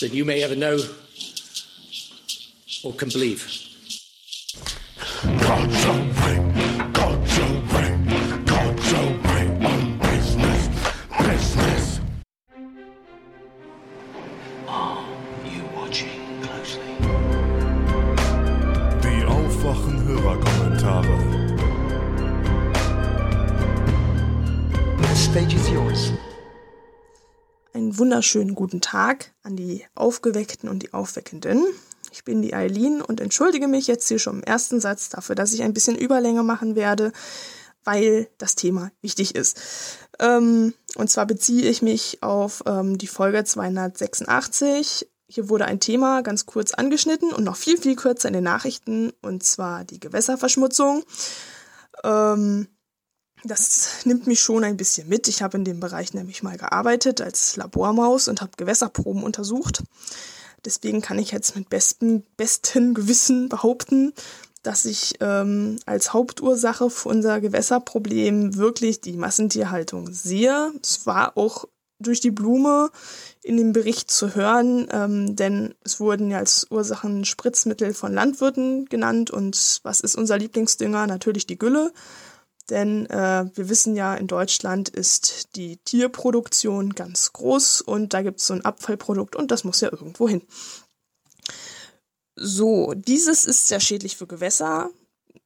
than 0.00 0.12
you 0.12 0.24
may 0.24 0.42
ever 0.42 0.56
know 0.56 0.78
or 2.82 2.92
can 2.92 3.08
believe. 3.08 3.46
Wunderschönen 28.12 28.54
guten 28.54 28.82
Tag 28.82 29.32
an 29.42 29.56
die 29.56 29.86
Aufgeweckten 29.94 30.68
und 30.68 30.82
die 30.82 30.92
Aufweckenden. 30.92 31.64
Ich 32.10 32.24
bin 32.24 32.42
die 32.42 32.52
Eileen 32.52 33.00
und 33.00 33.22
entschuldige 33.22 33.68
mich 33.68 33.86
jetzt 33.86 34.06
hier 34.06 34.18
schon 34.18 34.36
im 34.36 34.42
ersten 34.42 34.82
Satz 34.82 35.08
dafür, 35.08 35.34
dass 35.34 35.54
ich 35.54 35.62
ein 35.62 35.72
bisschen 35.72 35.96
Überlänge 35.96 36.42
machen 36.42 36.76
werde, 36.76 37.12
weil 37.84 38.28
das 38.36 38.54
Thema 38.54 38.90
wichtig 39.00 39.34
ist. 39.34 39.58
Ähm, 40.18 40.74
und 40.96 41.08
zwar 41.08 41.24
beziehe 41.24 41.66
ich 41.70 41.80
mich 41.80 42.22
auf 42.22 42.62
ähm, 42.66 42.98
die 42.98 43.06
Folge 43.06 43.44
286. 43.44 45.08
Hier 45.26 45.48
wurde 45.48 45.64
ein 45.64 45.80
Thema 45.80 46.20
ganz 46.20 46.44
kurz 46.44 46.74
angeschnitten 46.74 47.32
und 47.32 47.44
noch 47.44 47.56
viel, 47.56 47.78
viel 47.78 47.96
kürzer 47.96 48.28
in 48.28 48.34
den 48.34 48.44
Nachrichten, 48.44 49.14
und 49.22 49.42
zwar 49.42 49.84
die 49.84 50.00
Gewässerverschmutzung. 50.00 51.02
Ähm, 52.04 52.68
das 53.44 54.04
nimmt 54.04 54.26
mich 54.26 54.40
schon 54.40 54.64
ein 54.64 54.76
bisschen 54.76 55.08
mit. 55.08 55.28
Ich 55.28 55.42
habe 55.42 55.56
in 55.56 55.64
dem 55.64 55.80
Bereich 55.80 56.14
nämlich 56.14 56.42
mal 56.42 56.56
gearbeitet 56.56 57.20
als 57.20 57.56
Labormaus 57.56 58.28
und 58.28 58.40
habe 58.40 58.52
Gewässerproben 58.56 59.22
untersucht. 59.22 59.82
Deswegen 60.64 61.00
kann 61.00 61.18
ich 61.18 61.32
jetzt 61.32 61.56
mit 61.56 61.68
bestem, 61.68 62.22
besten 62.36 62.94
Gewissen 62.94 63.48
behaupten, 63.48 64.12
dass 64.62 64.84
ich 64.84 65.14
ähm, 65.20 65.76
als 65.86 66.12
Hauptursache 66.12 66.88
für 66.88 67.08
unser 67.08 67.40
Gewässerproblem 67.40 68.56
wirklich 68.56 69.00
die 69.00 69.16
Massentierhaltung 69.16 70.12
sehe. 70.12 70.72
Es 70.80 71.04
war 71.04 71.36
auch 71.36 71.66
durch 71.98 72.20
die 72.20 72.30
Blume 72.30 72.90
in 73.42 73.56
dem 73.56 73.72
Bericht 73.72 74.10
zu 74.10 74.34
hören, 74.34 74.86
ähm, 74.92 75.34
denn 75.34 75.74
es 75.84 75.98
wurden 75.98 76.30
ja 76.30 76.38
als 76.38 76.66
Ursachen 76.70 77.24
Spritzmittel 77.24 77.92
von 77.92 78.12
Landwirten 78.12 78.86
genannt 78.86 79.30
und 79.30 79.80
was 79.82 80.00
ist 80.00 80.16
unser 80.16 80.38
Lieblingsdünger? 80.38 81.06
Natürlich 81.06 81.46
die 81.46 81.58
Gülle. 81.58 81.92
Denn 82.70 83.06
äh, 83.06 83.44
wir 83.54 83.68
wissen 83.68 83.96
ja, 83.96 84.14
in 84.14 84.26
Deutschland 84.26 84.88
ist 84.88 85.56
die 85.56 85.78
Tierproduktion 85.78 86.94
ganz 86.94 87.32
groß 87.32 87.80
und 87.80 88.14
da 88.14 88.22
gibt 88.22 88.40
es 88.40 88.46
so 88.46 88.54
ein 88.54 88.64
Abfallprodukt 88.64 89.36
und 89.36 89.50
das 89.50 89.64
muss 89.64 89.80
ja 89.80 89.90
irgendwo 89.90 90.28
hin. 90.28 90.42
So, 92.36 92.94
dieses 92.94 93.44
ist 93.44 93.68
sehr 93.68 93.80
schädlich 93.80 94.16
für 94.16 94.26
Gewässer. 94.26 94.90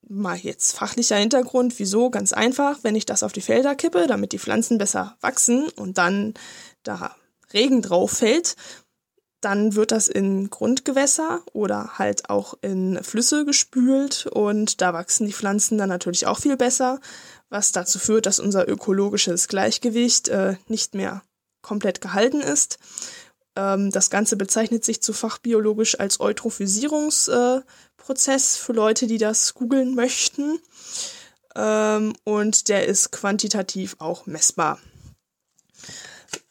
Mal 0.09 0.37
jetzt 0.37 0.77
fachlicher 0.77 1.17
Hintergrund, 1.17 1.79
wieso? 1.79 2.11
Ganz 2.11 2.33
einfach, 2.33 2.79
wenn 2.83 2.95
ich 2.95 3.07
das 3.07 3.25
auf 3.25 3.33
die 3.33 3.41
Felder 3.41 3.75
kippe, 3.75 4.07
damit 4.07 4.33
die 4.33 4.39
Pflanzen 4.39 4.79
besser 4.79 5.17
wachsen 5.21 5.69
und 5.71 5.99
dann 5.99 6.35
da 6.85 7.17
Regen 7.53 7.83
drauf 7.83 8.13
fällt, 8.13 8.55
dann 9.41 9.75
wird 9.75 9.93
das 9.93 10.09
in 10.09 10.51
Grundgewässer 10.51 11.41
oder 11.53 11.99
halt 11.99 12.31
auch 12.31 12.55
in 12.63 13.03
Flüsse 13.03 13.45
gespült 13.45 14.27
und 14.27 14.81
da 14.81 14.93
wachsen 14.93 15.27
die 15.27 15.33
Pflanzen 15.33 15.79
dann 15.79 15.89
natürlich 15.89 16.27
auch 16.27 16.39
viel 16.39 16.57
besser, 16.57 17.01
was 17.49 17.73
dazu 17.73 17.99
führt, 17.99 18.27
dass 18.27 18.41
unser 18.41 18.69
ökologisches 18.69 19.49
Gleichgewicht 19.49 20.29
äh, 20.29 20.57
nicht 20.69 20.95
mehr 20.95 21.23
komplett 21.63 22.01
gehalten 22.01 22.41
ist. 22.41 22.79
Ähm, 23.57 23.91
das 23.91 24.11
Ganze 24.11 24.37
bezeichnet 24.37 24.85
sich 24.85 25.03
zu 25.03 25.13
fachbiologisch 25.13 25.99
als 25.99 26.21
Eutrophisierungsprozess 26.21 28.57
äh, 28.57 28.59
für 28.59 28.73
Leute, 28.73 29.07
die 29.07 29.19
das 29.19 29.55
googeln 29.55 29.95
möchten. 29.95 30.59
Ähm, 31.55 32.15
und 32.25 32.69
der 32.69 32.87
ist 32.87 33.13
quantitativ 33.13 33.97
auch 33.99 34.27
messbar. 34.27 34.79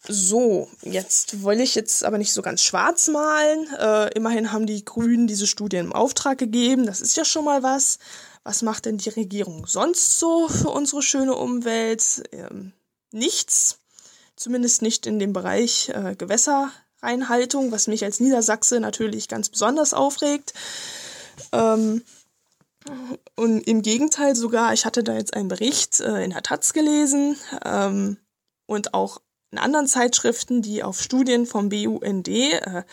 So, 0.08 0.70
jetzt 0.82 1.42
wollte 1.44 1.64
ich 1.64 1.76
jetzt 1.76 2.04
aber 2.04 2.18
nicht 2.18 2.34
so 2.34 2.42
ganz 2.42 2.62
schwarz 2.62 3.08
malen. 3.08 3.68
Äh, 3.80 4.14
immerhin 4.16 4.52
haben 4.52 4.66
die 4.66 4.86
Grünen 4.86 5.28
diese 5.28 5.48
Studie 5.48 5.78
im 5.78 5.94
Auftrag 5.94 6.38
gegeben. 6.38 6.86
Das 6.86 7.02
ist 7.02 7.18
ja 7.18 7.26
schon 7.26 7.46
mal 7.46 7.64
was. 7.64 8.00
Was 8.44 8.62
macht 8.62 8.86
denn 8.86 8.98
die 8.98 9.10
Regierung 9.10 9.66
sonst 9.66 10.20
so 10.20 10.48
für 10.48 10.70
unsere 10.70 11.02
schöne 11.02 11.36
Umwelt? 11.36 12.24
Ähm, 12.32 12.74
nichts. 13.12 13.80
Zumindest 14.36 14.82
nicht 14.82 15.08
in 15.08 15.18
dem 15.18 15.34
Bereich 15.34 15.90
äh, 15.90 16.16
Gewässerreinhaltung, 16.16 17.72
was 17.72 17.88
mich 17.88 18.04
als 18.04 18.20
Niedersachse 18.20 18.80
natürlich 18.80 19.28
ganz 19.28 19.50
besonders 19.50 19.94
aufregt. 19.94 20.54
Ähm, 21.52 22.04
Und 23.36 23.62
im 23.62 23.82
Gegenteil 23.82 24.36
sogar, 24.36 24.74
ich 24.74 24.86
hatte 24.86 25.04
da 25.04 25.16
jetzt 25.16 25.34
einen 25.34 25.48
Bericht 25.48 26.00
äh, 26.02 26.24
in 26.24 26.30
der 26.30 26.44
Taz 26.44 26.72
gelesen 26.72 27.36
ähm, 27.66 28.18
und 28.68 28.94
auch 28.94 29.22
in 29.52 29.58
anderen 29.58 29.88
Zeitschriften, 29.88 30.62
die 30.62 30.84
auf 30.84 31.02
Studien 31.02 31.46
vom 31.46 31.70
BUND 31.70 32.28
äh, 32.28 32.84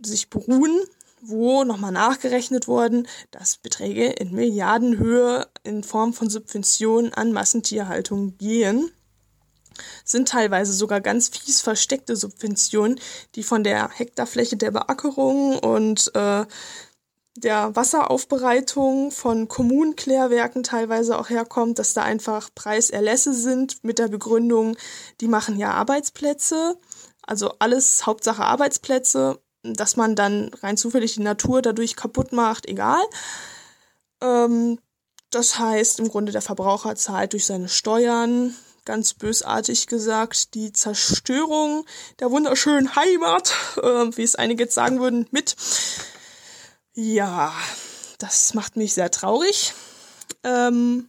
sich 0.00 0.30
beruhen, 0.30 0.80
wo 1.20 1.64
nochmal 1.64 1.92
nachgerechnet 1.92 2.66
worden, 2.66 3.06
dass 3.30 3.56
Beträge 3.56 4.06
in 4.06 4.32
Milliardenhöhe 4.32 5.46
in 5.62 5.84
Form 5.84 6.12
von 6.12 6.28
Subventionen 6.28 7.14
an 7.14 7.32
Massentierhaltung 7.32 8.36
gehen. 8.38 8.90
Sind 10.04 10.28
teilweise 10.28 10.72
sogar 10.72 11.00
ganz 11.00 11.28
fies 11.28 11.60
versteckte 11.60 12.16
Subventionen, 12.16 13.00
die 13.36 13.42
von 13.42 13.64
der 13.64 13.88
Hektarfläche 13.90 14.56
der 14.56 14.70
Beackerung 14.70 15.58
und 15.58 16.10
äh, 16.14 16.44
der 17.36 17.74
Wasseraufbereitung 17.74 19.10
von 19.10 19.48
Kommunenklärwerken 19.48 20.62
teilweise 20.62 21.18
auch 21.18 21.30
herkommt, 21.30 21.78
dass 21.78 21.94
da 21.94 22.02
einfach 22.02 22.50
Preiserlässe 22.54 23.32
sind 23.32 23.82
mit 23.82 23.98
der 23.98 24.08
Begründung, 24.08 24.76
die 25.20 25.28
machen 25.28 25.58
ja 25.58 25.72
Arbeitsplätze. 25.72 26.76
Also 27.22 27.54
alles 27.58 28.04
Hauptsache 28.04 28.44
Arbeitsplätze, 28.44 29.40
dass 29.62 29.96
man 29.96 30.14
dann 30.14 30.50
rein 30.62 30.76
zufällig 30.76 31.14
die 31.14 31.22
Natur 31.22 31.62
dadurch 31.62 31.96
kaputt 31.96 32.32
macht, 32.32 32.66
egal. 32.66 33.02
Ähm, 34.20 34.78
das 35.30 35.58
heißt 35.58 36.00
im 36.00 36.08
Grunde 36.08 36.32
der 36.32 36.42
Verbraucher 36.42 36.94
zahlt 36.96 37.32
durch 37.32 37.46
seine 37.46 37.68
Steuern, 37.68 38.54
ganz 38.84 39.14
bösartig 39.14 39.86
gesagt, 39.86 40.54
die 40.54 40.72
Zerstörung 40.72 41.86
der 42.20 42.30
wunderschönen 42.30 42.94
Heimat, 42.94 43.54
äh, 43.82 44.16
wie 44.16 44.22
es 44.22 44.34
einige 44.34 44.64
jetzt 44.64 44.74
sagen 44.74 45.00
würden, 45.00 45.26
mit. 45.30 45.56
Ja, 46.94 47.54
das 48.18 48.52
macht 48.52 48.76
mich 48.76 48.92
sehr 48.92 49.10
traurig. 49.10 49.72
Ähm, 50.44 51.08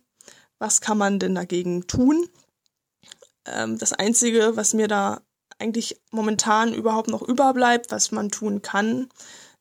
was 0.58 0.80
kann 0.80 0.98
man 0.98 1.20
denn 1.20 1.36
dagegen 1.36 1.88
tun? 1.88 2.26
Ähm, 3.46 3.78
das 3.78 3.92
Einzige, 3.92 4.56
was 4.56 4.74
mir 4.74 4.88
da 4.88 5.22
eigentlich 5.60 6.00
momentan 6.10 6.74
überhaupt 6.74 7.10
noch 7.10 7.22
überbleibt, 7.22 7.92
was 7.92 8.12
man 8.12 8.32
tun 8.32 8.62
kann, 8.62 9.10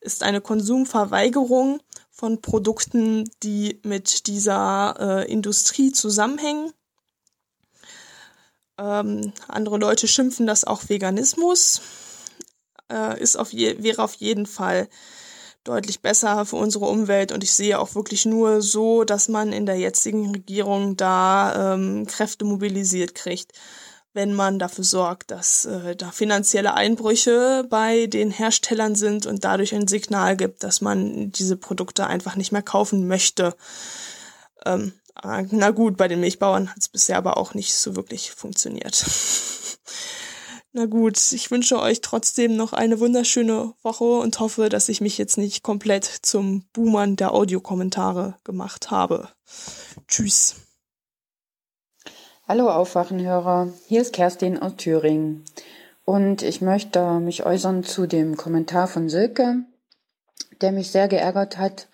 ist 0.01 0.23
eine 0.23 0.41
Konsumverweigerung 0.41 1.83
von 2.11 2.41
Produkten, 2.41 3.29
die 3.43 3.81
mit 3.83 4.29
dieser 4.29 4.97
äh, 5.27 5.33
Industrie 5.33 5.91
zusammenhängen. 5.91 6.73
Ähm, 8.79 9.33
andere 9.49 9.79
Leute 9.79 10.07
schimpfen 10.07 10.47
das 10.47 10.63
auch 10.63 10.89
Veganismus. 10.89 11.83
Äh, 12.89 13.21
ist 13.21 13.37
auf 13.37 13.53
je 13.53 13.83
wäre 13.83 14.05
auf 14.05 14.15
jeden 14.15 14.47
Fall 14.47 14.89
deutlich 15.65 16.01
besser 16.01 16.45
für 16.45 16.57
unsere 16.57 16.87
Umwelt 16.87 17.33
und 17.33 17.45
ich 17.45 17.53
sehe 17.53 17.79
auch 17.79 17.95
wirklich 17.95 18.25
nur 18.27 18.63
so, 18.63 19.05
dass 19.05 19.29
man 19.29 19.53
in 19.53 19.67
der 19.67 19.77
jetzigen 19.77 20.31
Regierung 20.33 20.97
da 20.97 21.75
ähm, 21.75 22.07
Kräfte 22.07 22.45
mobilisiert 22.45 23.15
kriegt, 23.15 23.53
wenn 24.13 24.35
man 24.35 24.59
dafür 24.59 24.85
sorgt, 24.85 25.31
dass 25.31 25.65
äh, 25.65 25.97
da 25.97 26.11
finanzielle 26.11 26.75
Einbrüche 26.75 27.67
bei 27.71 28.07
den 28.07 28.31
Herstellern 28.31 28.95
sind 28.95 29.27
und 29.27 29.45
dadurch 29.45 29.75
ein 29.75 29.89
Signal 29.89 30.37
gibt, 30.37 30.65
dass 30.65 30.81
man 30.81 31.31
diese 31.31 31.57
Produkte 31.57 32.07
einfach 32.07 32.37
nicht 32.37 32.53
mehr 32.53 32.63
kaufen 32.63 33.07
möchte. 33.07 33.55
Ähm, 34.67 34.93
na 35.23 35.71
gut, 35.71 35.97
bei 35.97 36.09
den 36.09 36.21
Milchbauern 36.21 36.71
hat 36.71 36.79
es 36.79 36.89
bisher 36.89 37.19
aber 37.19 37.37
auch 37.37 37.55
nicht 37.55 37.75
so 37.75 37.95
wirklich 37.97 38.33
funktioniert. 38.33 39.05
Na 40.75 40.87
gut, 40.87 41.19
ich 41.33 41.51
wünsche 41.51 41.79
euch 41.79 42.01
trotzdem 42.01 42.57
noch 42.57 42.73
eine 42.73 42.99
wunderschöne 42.99 43.75
Woche 43.83 44.05
und 44.05 44.41
hoffe, 44.41 44.71
dass 44.71 44.89
ich 44.89 45.03
mich 45.03 45.19
jetzt 45.19 45.37
nicht 45.37 45.63
komplett 45.63 46.07
zum 46.07 46.65
Boomern 46.73 47.17
der 47.17 47.35
Audiokommentare 47.35 48.37
gemacht 48.43 48.91
habe. 48.91 49.29
Tschüss. 50.09 50.57
Hallo 52.49 52.71
Aufwachenhörer, 52.71 53.69
hier 53.87 54.01
ist 54.01 54.15
Kerstin 54.15 54.59
aus 54.59 54.77
Thüringen 54.77 55.45
und 56.07 56.41
ich 56.41 56.63
möchte 56.63 57.21
mich 57.21 57.45
äußern 57.45 57.85
zu 57.85 58.07
dem 58.07 58.39
Kommentar 58.39 58.89
von 58.89 59.11
Silke, 59.11 59.67
der 60.63 60.73
mich 60.73 60.91
sehr 60.91 61.07
geärgert 61.07 61.59
hat. 61.59 61.89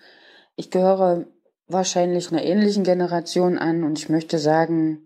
Ich 0.55 0.71
gehöre 0.71 1.25
wahrscheinlich 1.67 2.31
einer 2.31 2.43
ähnlichen 2.43 2.85
Generation 2.85 3.57
an 3.57 3.83
und 3.83 3.99
ich 3.99 4.07
möchte 4.07 4.39
sagen, 4.39 5.05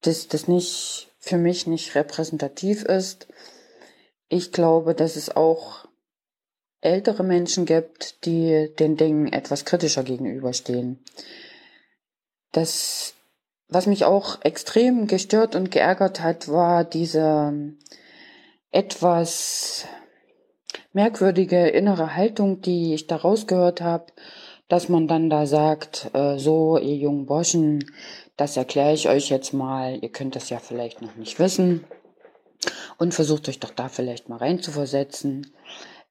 dass 0.00 0.26
das 0.26 0.48
nicht 0.48 1.09
für 1.30 1.38
mich 1.38 1.66
nicht 1.66 1.94
repräsentativ 1.94 2.82
ist. 2.82 3.28
Ich 4.28 4.52
glaube, 4.52 4.94
dass 4.94 5.16
es 5.16 5.34
auch 5.34 5.86
ältere 6.80 7.22
Menschen 7.22 7.66
gibt, 7.66 8.24
die 8.26 8.68
den 8.78 8.96
Dingen 8.96 9.32
etwas 9.32 9.64
kritischer 9.64 10.02
gegenüberstehen. 10.02 10.98
Das, 12.52 13.14
was 13.68 13.86
mich 13.86 14.04
auch 14.04 14.42
extrem 14.42 15.06
gestört 15.06 15.54
und 15.54 15.70
geärgert 15.70 16.20
hat, 16.20 16.48
war 16.48 16.84
diese 16.84 17.74
etwas 18.72 19.86
merkwürdige 20.92 21.68
innere 21.68 22.16
Haltung, 22.16 22.60
die 22.60 22.94
ich 22.94 23.06
da 23.06 23.16
rausgehört 23.16 23.80
habe, 23.80 24.06
dass 24.68 24.88
man 24.88 25.06
dann 25.06 25.30
da 25.30 25.46
sagt, 25.46 26.10
äh, 26.12 26.38
so, 26.38 26.76
ihr 26.76 26.96
jungen 26.96 27.26
Burschen, 27.26 27.84
das 28.40 28.56
erkläre 28.56 28.94
ich 28.94 29.08
euch 29.08 29.28
jetzt 29.28 29.52
mal. 29.52 29.98
Ihr 30.00 30.08
könnt 30.08 30.34
das 30.34 30.48
ja 30.48 30.58
vielleicht 30.58 31.02
noch 31.02 31.14
nicht 31.16 31.38
wissen. 31.38 31.84
Und 32.98 33.12
versucht 33.12 33.48
euch 33.48 33.60
doch 33.60 33.70
da 33.70 33.88
vielleicht 33.88 34.28
mal 34.28 34.36
reinzuversetzen. 34.36 35.52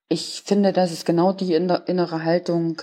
Ich 0.10 0.44
finde, 0.46 0.72
das 0.72 0.92
ist 0.92 1.06
genau 1.06 1.34
die 1.34 1.54
innere 1.54 2.24
Haltung, 2.24 2.82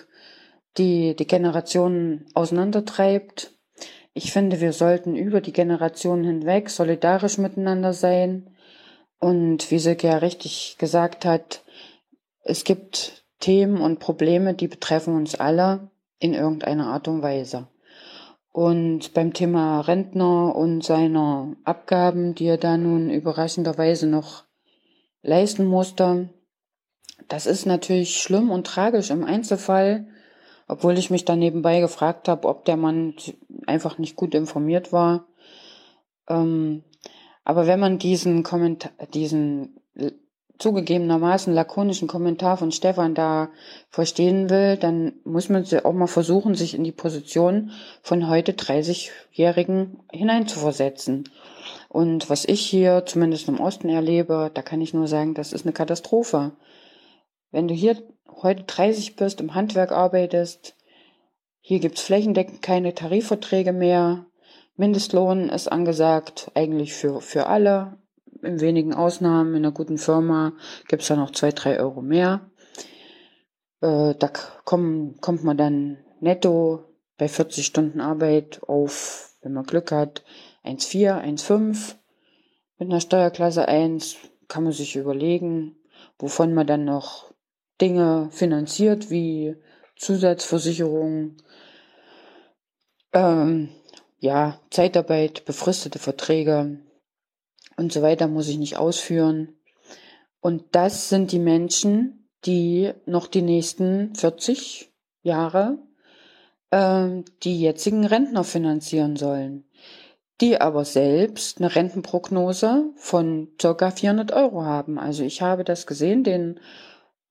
die 0.79 1.15
die 1.15 1.27
Generationen 1.27 2.27
auseinandertreibt. 2.35 3.53
Ich 4.15 4.33
finde, 4.33 4.61
wir 4.61 4.73
sollten 4.73 5.15
über 5.15 5.41
die 5.41 5.53
Generationen 5.53 6.25
hinweg 6.25 6.69
solidarisch 6.69 7.39
miteinander 7.39 7.93
sein. 7.93 8.51
Und 9.19 9.71
wie 9.71 9.79
Silke 9.79 10.09
ja 10.09 10.19
richtig 10.19 10.77
gesagt 10.79 11.25
hat, 11.25 11.63
es 12.43 12.65
gibt 12.65 13.25
Themen 13.41 13.81
und 13.81 14.01
Probleme, 14.01 14.55
die 14.55 14.69
betreffen 14.69 15.15
uns 15.15 15.35
alle 15.35 15.91
in 16.19 16.35
irgendeiner 16.35 16.89
Art 16.89 17.07
und 17.09 17.23
Weise. 17.23 17.69
Und 18.57 19.13
beim 19.13 19.35
Thema 19.35 19.83
Rentner 19.83 20.57
und 20.57 20.83
seiner 20.83 21.55
Abgaben, 21.65 22.35
die 22.35 22.47
er 22.47 22.57
da 22.57 22.79
nun 22.79 23.11
überraschenderweise 23.11 24.07
noch 24.07 24.45
leisten 25.21 25.67
musste, 25.67 26.31
das 27.29 27.45
ist 27.45 27.67
natürlich 27.67 28.17
schlimm 28.17 28.51
und 28.51 28.67
tragisch 28.67 29.11
im 29.11 29.25
Einzelfall, 29.25 30.07
obwohl 30.69 30.97
ich 30.97 31.11
mich 31.11 31.27
da 31.27 31.37
nebenbei 31.37 31.81
gefragt 31.81 32.29
habe, 32.29 32.49
ob 32.49 32.65
der 32.65 32.79
Mann 32.79 33.13
einfach 33.67 33.99
nicht 33.99 34.17
gut 34.17 34.35
informiert 34.35 34.91
war. 34.91 35.27
Ähm, 36.27 36.83
aber 37.45 37.67
wenn 37.67 37.79
man 37.79 37.99
diesen 37.99 38.43
Kommentar, 38.43 38.91
diesen 39.13 39.83
zugegebenermaßen 40.59 41.53
lakonischen 41.53 42.09
Kommentar 42.09 42.57
von 42.57 42.73
Stefan 42.73 43.15
da 43.15 43.51
verstehen 43.89 44.51
will, 44.51 44.77
dann 44.77 45.15
muss 45.25 45.49
man 45.49 45.67
auch 45.85 45.93
mal 45.93 46.07
versuchen, 46.07 46.55
sich 46.55 46.75
in 46.75 46.85
die 46.85 46.93
Position 46.93 47.73
von 48.03 48.29
heute 48.29 48.53
30-Jährigen 48.53 50.01
hineinzuversetzen. 50.11 51.29
Und 51.89 52.31
was 52.31 52.45
ich 52.45 52.61
hier 52.61 53.05
zumindest 53.07 53.49
im 53.49 53.61
Osten 53.61 53.89
erlebe, 53.89 54.51
da 54.53 54.63
kann 54.63 54.81
ich 54.81 54.95
nur 54.95 55.09
sagen, 55.09 55.35
das 55.35 55.53
ist 55.53 55.65
eine 55.65 55.73
Katastrophe. 55.73 56.53
Wenn 57.51 57.69
du 57.69 57.75
hier 57.75 58.03
heute 58.43 58.65
30 58.65 59.17
bist, 59.17 59.41
im 59.41 59.55
Handwerk 59.55 59.93
arbeitest, 59.93 60.75
hier 61.61 61.81
gibt's 61.81 62.03
flächendeckend 62.03 62.63
keine 62.63 62.95
Tarifverträge 62.95 63.73
mehr, 63.73 64.27
Mindestlohn 64.77 65.49
ist 65.49 65.73
angesagt, 65.73 66.51
eigentlich 66.55 66.93
für, 66.93 67.23
für 67.23 67.47
alle, 67.47 67.97
in 68.47 68.61
wenigen 68.61 68.95
Ausnahmen, 68.95 69.55
in 69.55 69.65
einer 69.65 69.73
guten 69.73 69.99
Firma 69.99 70.53
gibt's 70.89 71.09
da 71.09 71.17
noch 71.17 71.33
zwei, 71.33 71.53
drei 71.53 71.79
Euro 71.81 72.03
mehr. 72.03 72.51
Äh, 73.81 74.15
da 74.15 74.31
kommen, 74.65 75.21
kommt 75.21 75.45
man 75.45 75.57
dann 75.57 75.99
netto 76.21 76.85
bei 77.19 77.29
40 77.29 77.65
Stunden 77.65 78.01
Arbeit 78.01 78.63
auf, 78.67 79.37
wenn 79.43 79.53
man 79.53 79.65
Glück 79.65 79.93
hat, 79.93 80.25
1,4, 80.65 81.23
1,5. 81.23 81.95
Mit 82.79 82.91
einer 82.91 83.01
Steuerklasse 83.01 83.69
1 83.69 84.17
kann 84.49 84.65
man 84.65 84.73
sich 84.73 84.97
überlegen, 84.97 85.77
wovon 86.19 86.55
man 86.55 86.67
dann 86.67 86.85
noch 86.85 87.33
Dinge 87.81 88.29
finanziert, 88.31 89.11
wie 89.11 89.57
Zusatzversicherung, 89.97 91.37
ähm, 93.13 93.71
ja, 94.19 94.61
Zeitarbeit, 94.71 95.45
befristete 95.45 95.99
Verträge, 95.99 96.81
und 97.77 97.93
so 97.93 98.03
weiter 98.03 98.27
muss 98.27 98.49
ich 98.49 98.59
nicht 98.59 98.77
ausführen. 98.77 99.57
Und 100.41 100.65
das 100.73 101.09
sind 101.09 101.33
die 101.33 101.39
Menschen, 101.39 102.29
die 102.45 102.93
noch 103.05 103.27
die 103.27 103.43
nächsten 103.43 104.15
40 104.15 104.93
Jahre 105.23 105.79
äh, 106.71 107.23
die 107.43 107.61
jetzigen 107.61 108.05
Rentner 108.05 108.45
finanzieren 108.45 109.17
sollen, 109.17 109.65
die 110.41 110.61
aber 110.61 110.85
selbst 110.85 111.59
eine 111.59 111.75
Rentenprognose 111.75 112.91
von 112.97 113.49
circa 113.61 113.91
400 113.91 114.33
Euro 114.33 114.65
haben. 114.65 114.99
Also 114.99 115.25
ich 115.25 115.43
habe 115.43 115.65
das 115.65 115.87
gesehen, 115.87 116.25
den 116.25 116.61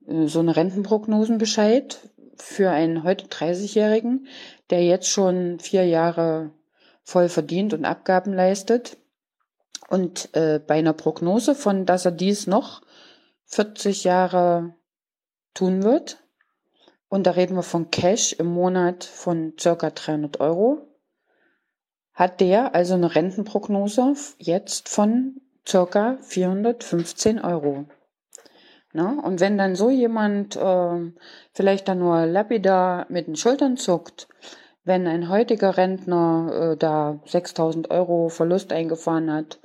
äh, 0.07 0.27
so 0.27 0.39
eine 0.39 0.55
Rentenprognosenbescheid 0.55 2.09
für 2.37 2.69
einen 2.69 3.03
heute 3.03 3.27
30-Jährigen, 3.27 4.27
der 4.69 4.83
jetzt 4.83 5.07
schon 5.07 5.59
vier 5.59 5.85
Jahre 5.85 6.51
voll 7.03 7.29
verdient 7.29 7.73
und 7.73 7.85
Abgaben 7.85 8.33
leistet 8.33 8.97
und 9.89 10.29
äh, 10.35 10.59
bei 10.59 10.75
einer 10.75 10.93
Prognose 10.93 11.55
von, 11.55 11.85
dass 11.85 12.05
er 12.05 12.11
dies 12.11 12.47
noch 12.47 12.81
40 13.45 14.03
Jahre 14.03 14.75
tun 15.53 15.83
wird, 15.83 16.17
und 17.07 17.27
da 17.27 17.31
reden 17.31 17.55
wir 17.55 17.63
von 17.63 17.91
Cash 17.91 18.33
im 18.33 18.47
Monat 18.47 19.03
von 19.03 19.53
circa 19.59 19.89
300 19.89 20.39
Euro, 20.39 20.87
hat 22.13 22.41
der 22.41 22.73
also 22.73 22.95
eine 22.95 23.13
Rentenprognose 23.13 24.15
jetzt 24.37 24.89
von 24.89 25.41
circa 25.67 26.17
415 26.21 27.39
Euro. 27.39 27.85
Na, 28.93 29.19
und 29.23 29.41
wenn 29.41 29.57
dann 29.57 29.75
so 29.75 29.89
jemand 29.89 30.55
äh, 30.55 31.11
vielleicht 31.53 31.87
dann 31.87 31.99
nur 31.99 32.25
lapidar 32.25 33.05
mit 33.09 33.27
den 33.27 33.35
Schultern 33.35 33.75
zuckt, 33.75 34.29
wenn 34.85 35.05
ein 35.05 35.27
heutiger 35.27 35.75
Rentner 35.75 36.71
äh, 36.73 36.77
da 36.77 37.19
6000 37.25 37.91
Euro 37.91 38.29
Verlust 38.29 38.71
eingefahren 38.71 39.31
hat, 39.31 39.59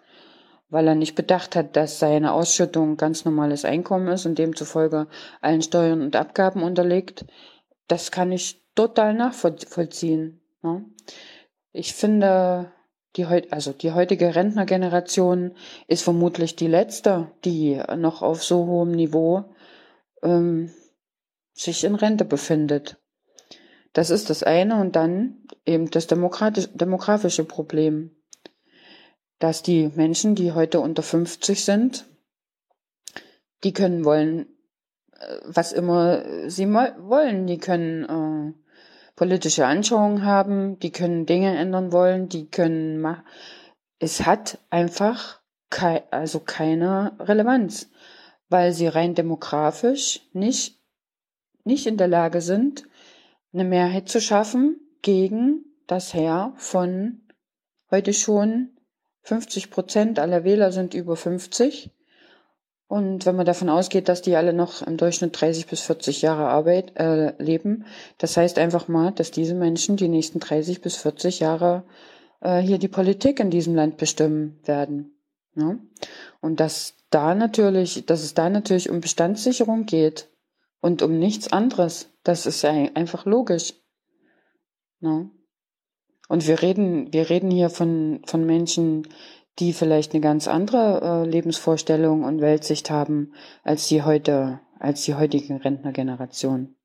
weil 0.71 0.87
er 0.87 0.95
nicht 0.95 1.15
bedacht 1.15 1.57
hat, 1.57 1.77
dass 1.77 1.99
seine 1.99 2.33
Ausschüttung 2.33 2.97
ganz 2.97 3.25
normales 3.25 3.65
Einkommen 3.65 4.09
ist 4.09 4.25
und 4.25 4.39
demzufolge 4.39 5.09
allen 5.41 5.63
Steuern 5.63 6.01
und 6.01 6.17
Abgaben 6.17 6.63
unterliegt, 6.63 7.25
das 7.89 8.11
kann 8.11 8.33
ich 8.33 8.63
total 8.75 9.15
nachvollziehen. 9.15 10.41
Ne? 10.63 10.85
Ich 11.73 11.95
finde, 11.95 12.73
die, 13.17 13.25
also 13.25 13.73
die 13.73 13.93
heutige 13.93 14.35
Rentnergeneration 14.35 15.53
ist 15.89 16.03
vermutlich 16.03 16.57
die 16.57 16.69
letzte, 16.69 17.33
die 17.45 17.83
noch 17.97 18.23
auf 18.23 18.45
so 18.45 18.67
hohem 18.67 18.93
Niveau 18.93 19.45
ähm, 20.23 20.71
sich 21.53 21.85
in 21.85 21.97
Rente 21.97 22.25
befindet. 22.25 22.99
Das 23.93 24.11
ist 24.11 24.31
das 24.31 24.45
eine 24.45 24.81
und 24.81 24.95
dann 24.95 25.39
eben 25.67 25.91
das 25.91 26.07
demografische 26.07 27.45
Problem, 27.45 28.13
dass 29.41 29.62
die 29.62 29.91
Menschen, 29.97 30.36
die 30.36 30.52
heute 30.52 30.78
unter 30.81 31.02
50 31.02 31.65
sind, 31.65 32.07
die 33.65 33.73
können 33.73 34.05
wollen, 34.05 34.47
äh, 35.19 35.36
was 35.44 35.73
immer 35.73 36.49
sie 36.49 36.69
wollen. 36.69 37.47
Die 37.47 37.59
können 37.59 38.05
äh, 38.05 38.52
politische 39.17 39.67
Anschauungen 39.67 40.25
haben, 40.25 40.78
die 40.78 40.93
können 40.93 41.27
Dinge 41.27 41.57
ändern 41.57 41.91
wollen, 41.91 42.28
die 42.28 42.49
können 42.49 43.01
machen. 43.01 43.23
Es 43.99 44.25
hat 44.25 44.59
einfach 44.70 45.41
kei 45.69 46.05
also 46.10 46.41
keine 46.41 47.12
Relevanz, 47.19 47.91
weil 48.49 48.73
sie 48.73 48.89
rein 48.89 49.15
demografisch 49.15 50.20
nicht, 50.33 50.81
nicht 51.65 51.86
in 51.86 51.97
der 51.97 52.09
Lage 52.09 52.41
sind, 52.41 52.85
eine 53.52 53.65
Mehrheit 53.65 54.09
zu 54.09 54.20
schaffen 54.20 54.81
gegen 55.02 55.65
das 55.86 56.15
Heer 56.15 56.52
von 56.57 57.20
heute 57.91 58.12
schon 58.12 58.70
50 59.23 59.71
Prozent 59.71 60.19
aller 60.19 60.45
Wähler 60.45 60.73
sind 60.73 60.95
über 60.95 61.17
50 61.17 61.91
und 62.91 63.25
wenn 63.25 63.37
man 63.37 63.47
davon 63.47 63.69
ausgeht, 63.69 64.09
dass 64.09 64.21
die 64.21 64.35
alle 64.35 64.53
noch 64.53 64.83
im 64.83 64.97
Durchschnitt 64.97 65.41
30 65.41 65.69
bis 65.69 65.81
40 65.83 66.23
Jahre 66.23 66.49
Arbeit 66.49 66.99
äh, 66.99 67.41
leben, 67.41 67.85
das 68.19 68.37
heißt 68.37 68.59
einfach 68.59 68.89
mal, 68.89 69.13
dass 69.13 69.31
diese 69.31 69.55
Menschen 69.55 69.97
die 69.97 70.09
nächsten 70.09 70.41
30 70.41 70.81
bis 70.81 70.97
40 70.97 71.39
Jahre 71.39 71.85
äh, 72.41 72.59
hier 72.59 72.79
die 72.79 72.89
Politik 72.89 73.39
in 73.39 73.51
diesem 73.51 73.77
Land 73.77 73.97
bestimmen 73.97 74.59
werden. 74.65 75.13
Ja? 75.55 75.79
Und 76.41 76.59
dass 76.59 76.95
da 77.11 77.37
natürlich, 77.37 78.07
dass 78.07 78.25
es 78.25 78.35
da 78.35 78.51
natürlich 78.51 78.91
um 78.91 79.01
Bestandssicherung 79.01 79.87
geht 79.87 80.29
und 80.81 81.01
um 81.03 81.17
nichts 81.17 81.53
anderes, 81.53 82.09
das 82.25 82.45
ist 82.45 82.65
einfach 82.65 83.25
logisch. 83.25 83.75
Ja? 84.99 85.31
Und 86.31 86.47
wir 86.47 86.62
reden, 86.62 87.12
wir 87.12 87.28
reden 87.28 87.50
hier 87.50 87.70
von, 87.70 88.23
von 88.25 88.47
Menschen, 88.47 89.09
die 89.59 89.73
vielleicht 89.73 90.12
eine 90.12 90.20
ganz 90.20 90.47
andere 90.47 91.00
äh, 91.02 91.28
Lebensvorstellung 91.28 92.23
und 92.23 92.41
Weltsicht 92.41 92.89
haben 92.89 93.33
als 93.65 93.89
die 93.89 94.05
heute, 94.05 94.60
als 94.78 95.02
die 95.02 95.17
heutige 95.17 95.65
Rentnergeneration. 95.65 96.76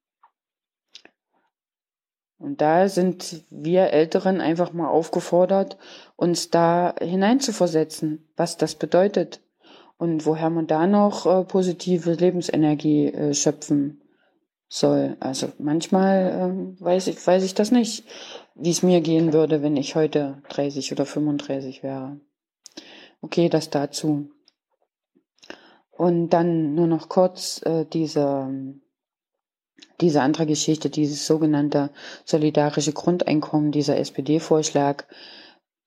Und 2.39 2.59
da 2.59 2.89
sind 2.89 3.45
wir 3.51 3.91
Älteren 3.91 4.41
einfach 4.41 4.73
mal 4.73 4.89
aufgefordert, 4.89 5.77
uns 6.15 6.49
da 6.49 6.95
hineinzuversetzen, 6.99 8.27
was 8.35 8.57
das 8.57 8.73
bedeutet 8.73 9.41
und 9.99 10.25
woher 10.25 10.49
man 10.49 10.65
da 10.65 10.87
noch 10.87 11.27
äh, 11.27 11.43
positive 11.43 12.13
Lebensenergie 12.13 13.13
äh, 13.13 13.35
schöpfen 13.35 14.01
soll. 14.67 15.17
Also 15.19 15.49
manchmal 15.59 16.75
äh, 16.79 16.81
weiß 16.81 17.07
ich, 17.07 17.27
weiß 17.27 17.43
ich 17.43 17.53
das 17.53 17.69
nicht, 17.69 18.05
wie 18.55 18.71
es 18.71 18.83
mir 18.83 19.01
gehen 19.01 19.33
würde, 19.33 19.61
wenn 19.61 19.75
ich 19.75 19.95
heute 19.95 20.41
30 20.49 20.91
oder 20.93 21.05
35 21.05 21.83
wäre. 21.83 22.19
Okay, 23.21 23.49
das 23.49 23.69
dazu. 23.69 24.29
Und 25.91 26.29
dann 26.29 26.73
nur 26.73 26.87
noch 26.87 27.09
kurz 27.09 27.61
äh, 27.65 27.85
diese, 27.85 28.49
diese 30.01 30.21
andere 30.21 30.45
Geschichte, 30.45 30.89
dieses 30.89 31.25
sogenannte 31.25 31.91
solidarische 32.23 32.93
Grundeinkommen, 32.93 33.71
dieser 33.71 33.97
SPD-Vorschlag. 33.97 35.05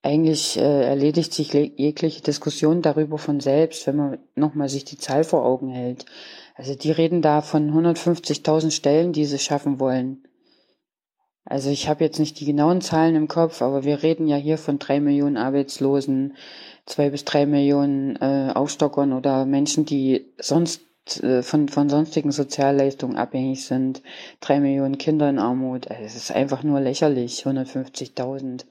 Eigentlich 0.03 0.57
äh, 0.57 0.85
erledigt 0.85 1.35
sich 1.35 1.53
jegliche 1.53 2.23
Diskussion 2.23 2.83
darüber 2.83 3.19
von 3.19 3.41
selbst, 3.41 3.87
wenn 3.87 3.97
man 3.97 4.19
nochmal 4.35 4.69
sich 4.69 4.85
die 4.85 4.99
Zahl 4.99 5.25
vor 5.25 5.45
Augen 5.45 5.71
hält. 5.71 6.07
Also 6.55 6.75
die 6.75 6.91
reden 6.91 7.23
da 7.23 7.43
von 7.43 7.71
150.000 7.71 8.71
Stellen, 8.71 9.13
die 9.13 9.25
sie 9.25 9.39
schaffen 9.39 9.81
wollen. 9.81 10.28
Also 11.51 11.71
ich 11.71 11.89
habe 11.89 12.05
jetzt 12.05 12.19
nicht 12.19 12.39
die 12.41 12.45
genauen 12.45 12.83
Zahlen 12.83 13.17
im 13.17 13.27
Kopf, 13.27 13.63
aber 13.63 13.83
wir 13.83 14.03
reden 14.03 14.29
ja 14.29 14.37
hier 14.37 14.59
von 14.59 14.79
drei 14.79 15.01
Millionen 15.01 15.39
Arbeitslosen, 15.39 16.37
zwei 16.85 17.09
bis 17.09 17.25
drei 17.25 17.47
Millionen 17.47 18.17
äh, 18.17 18.53
Aufstockern 18.55 19.15
oder 19.15 19.47
Menschen, 19.47 19.87
die 19.87 20.27
sonst 20.39 20.83
äh, 21.23 21.43
von, 21.43 21.69
von 21.69 21.89
sonstigen 21.89 22.33
Sozialleistungen 22.33 23.17
abhängig 23.17 23.65
sind, 23.65 24.03
drei 24.41 24.61
Millionen 24.61 24.99
Kinder 24.99 25.31
in 25.31 25.39
Armut. 25.39 25.91
Also 25.91 26.03
es 26.05 26.17
ist 26.17 26.33
einfach 26.33 26.63
nur 26.65 26.81
lächerlich, 26.81 27.47
150.000. 27.47 28.67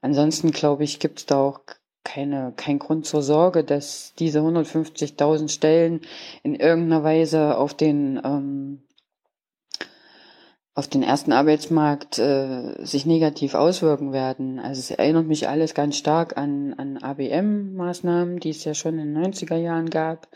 Ansonsten 0.00 0.50
glaube 0.50 0.84
ich, 0.84 1.00
gibt 1.00 1.18
es 1.18 1.26
da 1.26 1.42
auch 1.42 1.60
keine, 2.04 2.54
kein 2.56 2.78
Grund 2.78 3.04
zur 3.04 3.22
Sorge, 3.22 3.64
dass 3.64 4.14
diese 4.18 4.40
150.000 4.40 5.48
Stellen 5.48 6.00
in 6.42 6.54
irgendeiner 6.54 7.04
Weise 7.04 7.58
auf 7.58 7.74
den 7.74 8.18
ähm, 8.24 8.82
auf 10.74 10.88
den 10.88 11.04
ersten 11.04 11.32
Arbeitsmarkt 11.32 12.18
äh, 12.18 12.84
sich 12.84 13.06
negativ 13.06 13.54
auswirken 13.54 14.12
werden. 14.12 14.58
Also 14.58 14.80
es 14.80 14.90
erinnert 14.90 15.26
mich 15.26 15.48
alles 15.48 15.74
ganz 15.74 15.96
stark 15.96 16.36
an, 16.36 16.74
an 16.76 16.98
ABM-Maßnahmen, 16.98 18.40
die 18.40 18.50
es 18.50 18.64
ja 18.64 18.74
schon 18.74 18.98
in 18.98 19.14
den 19.14 19.24
90er 19.24 19.56
Jahren 19.56 19.88
gab. 19.88 20.26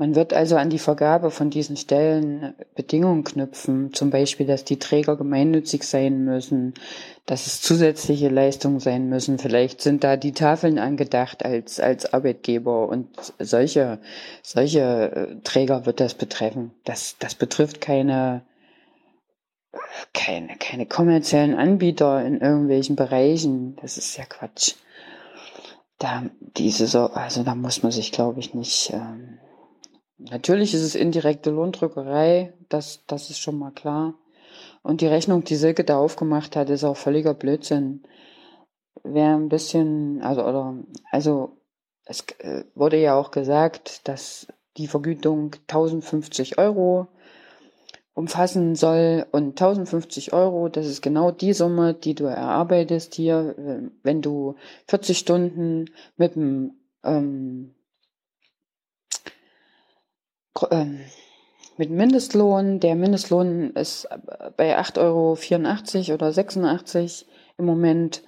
Man 0.00 0.14
wird 0.14 0.32
also 0.32 0.56
an 0.56 0.70
die 0.70 0.78
Vergabe 0.78 1.32
von 1.32 1.50
diesen 1.50 1.76
Stellen 1.76 2.54
Bedingungen 2.76 3.24
knüpfen, 3.24 3.92
zum 3.92 4.10
Beispiel, 4.10 4.46
dass 4.46 4.64
die 4.64 4.78
Träger 4.78 5.16
gemeinnützig 5.16 5.82
sein 5.82 6.24
müssen, 6.24 6.74
dass 7.26 7.48
es 7.48 7.60
zusätzliche 7.60 8.28
Leistungen 8.28 8.78
sein 8.78 9.08
müssen. 9.08 9.38
Vielleicht 9.38 9.80
sind 9.80 10.04
da 10.04 10.16
die 10.16 10.32
Tafeln 10.32 10.78
angedacht 10.78 11.44
als, 11.44 11.80
als 11.80 12.12
Arbeitgeber 12.14 12.88
und 12.88 13.08
solche, 13.40 13.98
solche 14.42 14.80
äh, 14.80 15.36
Träger 15.42 15.84
wird 15.84 15.98
das 15.98 16.14
betreffen. 16.14 16.70
Das, 16.84 17.16
das 17.18 17.34
betrifft 17.34 17.80
keine, 17.80 18.42
keine, 20.14 20.56
keine 20.56 20.86
kommerziellen 20.86 21.54
Anbieter 21.54 22.24
in 22.24 22.40
irgendwelchen 22.40 22.96
Bereichen. 22.96 23.76
Das 23.76 23.98
ist 23.98 24.16
ja 24.16 24.24
Quatsch. 24.24 24.74
Da, 25.98 26.24
diese 26.56 26.86
so, 26.86 27.06
also 27.06 27.42
da 27.42 27.54
muss 27.54 27.82
man 27.82 27.92
sich, 27.92 28.12
glaube 28.12 28.40
ich, 28.40 28.54
nicht. 28.54 28.90
Ähm, 28.92 29.38
natürlich 30.18 30.74
ist 30.74 30.82
es 30.82 30.94
indirekte 30.94 31.50
Lohndrückerei, 31.50 32.54
das, 32.68 33.04
das 33.06 33.30
ist 33.30 33.40
schon 33.40 33.58
mal 33.58 33.72
klar. 33.72 34.14
Und 34.82 35.00
die 35.00 35.06
Rechnung, 35.06 35.44
die 35.44 35.56
Silke 35.56 35.84
da 35.84 35.98
aufgemacht 35.98 36.56
hat, 36.56 36.70
ist 36.70 36.84
auch 36.84 36.96
völliger 36.96 37.34
Blödsinn. 37.34 38.04
Wer 39.02 39.34
ein 39.34 39.48
bisschen, 39.48 40.22
also, 40.22 40.44
oder, 40.44 40.76
also, 41.10 41.56
es 42.04 42.24
äh, 42.38 42.64
wurde 42.74 42.96
ja 42.96 43.14
auch 43.14 43.30
gesagt, 43.30 44.08
dass 44.08 44.46
die 44.76 44.86
Vergütung 44.86 45.56
1050 45.68 46.58
Euro 46.58 47.08
umfassen 48.18 48.74
soll. 48.74 49.26
Und 49.30 49.60
1050 49.60 50.32
Euro, 50.32 50.68
das 50.68 50.86
ist 50.86 51.02
genau 51.02 51.30
die 51.30 51.52
Summe, 51.52 51.94
die 51.94 52.14
du 52.14 52.24
erarbeitest 52.24 53.14
hier, 53.14 53.54
wenn 54.02 54.22
du 54.22 54.56
40 54.88 55.16
Stunden 55.16 55.86
mit 56.16 56.34
dem 56.34 56.72
ähm, 57.04 57.74
ähm, 60.70 61.00
mit 61.76 61.90
Mindestlohn, 61.90 62.80
der 62.80 62.96
Mindestlohn 62.96 63.70
ist 63.70 64.08
bei 64.56 64.76
8,84 64.76 64.98
Euro 64.98 66.14
oder 66.14 66.32
86 66.32 67.26
im 67.56 67.66
Moment. 67.66 68.24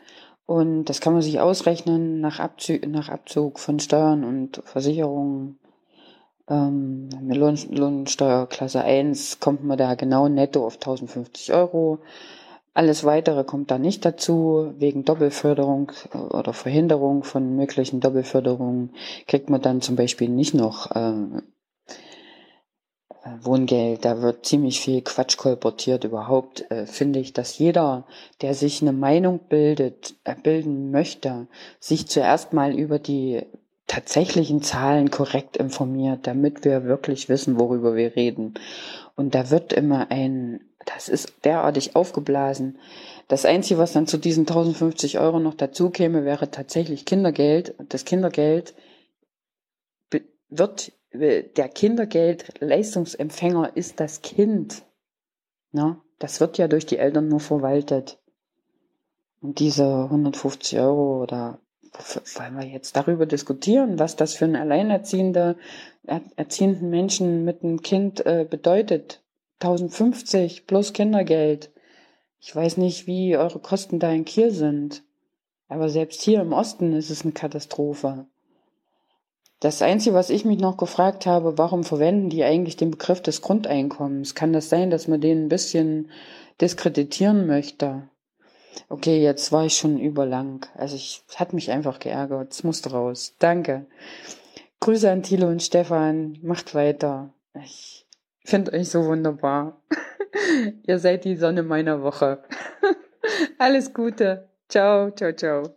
Und 0.47 0.85
das 0.85 1.01
kann 1.01 1.15
man 1.15 1.23
sich 1.23 1.41
ausrechnen 1.41 2.21
nach 2.21 2.39
Abzug, 2.39 2.87
nach 2.87 3.09
Abzug 3.09 3.59
von 3.59 3.81
Steuern 3.81 4.23
und 4.23 4.63
Versicherungen 4.65 5.60
Ähm, 6.51 7.09
mit 7.23 7.37
Lohn, 7.37 7.57
Lohnsteuerklasse 7.71 8.83
1 8.83 9.39
kommt 9.41 9.65
man 9.65 9.79
da 9.79 9.95
genau 9.95 10.29
netto 10.29 10.67
auf 10.67 10.75
1050 10.75 11.55
Euro. 11.55 12.01
Alles 12.75 13.05
weitere 13.05 13.45
kommt 13.45 13.71
da 13.71 13.79
nicht 13.79 14.05
dazu. 14.05 14.73
Wegen 14.77 15.05
Doppelförderung 15.05 15.93
äh, 16.13 16.19
oder 16.19 16.53
Verhinderung 16.53 17.23
von 17.23 17.57
möglichen 17.57 18.01
Doppelförderungen 18.01 18.91
kriegt 19.29 19.49
man 19.49 19.63
dann 19.63 19.81
zum 19.81 19.95
Beispiel 19.97 20.29
nicht 20.29 20.55
noch 20.55 20.91
äh, 20.91 21.13
äh, 23.23 23.45
Wohngeld, 23.45 24.05
da 24.05 24.23
wird 24.23 24.47
ziemlich 24.47 24.81
viel 24.81 25.03
Quatsch 25.03 25.37
kolportiert. 25.37 26.05
Überhaupt 26.05 26.71
äh, 26.71 26.87
finde 26.87 27.19
ich, 27.21 27.33
dass 27.33 27.59
jeder, 27.59 28.07
der 28.41 28.55
sich 28.55 28.83
eine 28.83 28.93
Meinung 28.93 29.41
bildet, 29.49 30.15
äh, 30.25 30.35
bilden 30.35 30.91
möchte, 30.91 31.47
sich 31.79 32.09
zuerst 32.09 32.53
mal 32.53 32.75
über 32.75 32.99
die 32.99 33.43
tatsächlichen 33.91 34.63
Zahlen 34.63 35.11
korrekt 35.11 35.57
informiert, 35.57 36.29
damit 36.29 36.65
wir 36.65 36.85
wirklich 36.85 37.29
wissen, 37.29 37.59
worüber 37.59 37.97
wir 37.97 38.15
reden. 38.15 38.55
Und 39.17 39.35
da 39.35 39.51
wird 39.51 39.73
immer 39.73 40.13
ein, 40.13 40.61
das 40.87 41.09
ist 41.09 41.45
derartig 41.45 41.97
aufgeblasen. 41.97 42.79
Das 43.27 43.45
Einzige, 43.45 43.81
was 43.81 43.93
dann 43.93 44.07
zu 44.07 44.17
diesen 44.17 44.43
1050 44.43 45.19
Euro 45.19 45.41
noch 45.41 45.55
dazu 45.55 45.91
käme, 45.91 46.25
wäre 46.25 46.53
tatsächlich 46.53 47.05
Kindergeld. 47.05 47.75
Das 47.89 48.05
Kindergeld 48.05 48.75
wird 50.51 50.93
der 51.13 51.69
Kindergeldleistungsempfänger 51.69 53.77
ist 53.77 53.99
das 53.99 54.23
Kind. 54.23 54.85
Na, 55.73 56.01
das 56.21 56.39
wird 56.39 56.59
ja 56.59 56.69
durch 56.69 56.87
die 56.87 56.99
Eltern 56.99 57.27
nur 57.27 57.41
verwaltet. 57.41 58.21
Und 59.41 59.59
diese 59.59 60.05
150 60.05 60.79
Euro 60.79 61.23
oder 61.23 61.59
wollen 61.93 62.59
wir 62.59 62.67
jetzt 62.67 62.97
darüber 62.97 63.27
diskutieren, 63.27 63.99
was 63.99 64.17
das 64.17 64.35
für 64.35 64.45
einen 64.45 64.57
alleinerziehende, 64.57 65.57
erziehenden 66.37 66.91
Menschen 66.91 67.45
mit 67.45 67.63
einem 67.63 67.83
Kind 67.83 68.25
äh, 68.25 68.47
bedeutet. 68.49 69.21
1050 69.61 70.67
plus 70.67 70.93
Kindergeld. 70.93 71.71
Ich 72.41 72.55
weiß 72.55 72.79
nicht, 72.79 73.07
wie 73.07 73.37
eure 73.37 73.59
Kosten 73.59 73.99
da 73.99 74.11
in 74.11 74.25
Kiel 74.25 74.51
sind. 74.51 75.03
Aber 75.69 75.89
selbst 75.89 76.23
hier 76.23 76.41
im 76.41 76.53
Osten 76.53 76.95
ist 76.95 77.11
es 77.11 77.23
eine 77.23 77.33
Katastrophe. 77.33 78.27
Das 79.61 79.83
Einzige, 79.83 80.15
was 80.15 80.31
ich 80.31 80.47
mich 80.47 80.59
noch 80.59 80.79
gefragt 80.79 81.27
habe, 81.27 81.59
warum 81.59 81.85
verwenden 81.85 82.31
die 82.31 82.43
eigentlich 82.43 82.77
den 82.77 82.91
Begriff 82.91 83.21
des 83.21 83.43
Grundeinkommens? 83.43 84.35
Kann 84.35 84.55
das 84.55 84.71
sein, 84.71 84.91
dass 84.91 85.07
man 85.07 85.21
den 85.21 85.45
ein 85.45 85.49
bisschen 85.51 86.11
diskreditieren 86.63 87.47
möchte? 87.47 88.09
Okay, 88.89 89.23
jetzt 89.23 89.53
war 89.53 89.65
ich 89.67 89.77
schon 89.77 89.99
überlang. 89.99 90.67
Also 90.75 90.97
ich 90.97 91.23
hat 91.37 91.53
mich 91.53 91.71
einfach 91.71 91.99
geärgert. 91.99 92.53
Es 92.53 92.65
musste 92.65 92.91
raus. 92.91 93.35
Danke. 93.39 93.87
Grüße 94.81 95.11
an 95.11 95.23
Thilo 95.23 95.49
und 95.49 95.63
Stefan. 95.63 96.39
Macht 96.43 96.75
weiter. 96.75 97.33
Ich 97.63 98.07
finde 98.45 98.73
euch 98.73 98.89
so 98.89 99.05
wunderbar. 99.05 99.81
Ihr 100.87 100.99
seid 100.99 101.25
die 101.25 101.37
Sonne 101.37 101.63
meiner 101.63 102.03
Woche. 102.03 102.43
Alles 103.59 103.93
Gute. 103.93 104.49
Ciao, 104.69 105.11
ciao, 105.11 105.33
ciao. 105.33 105.75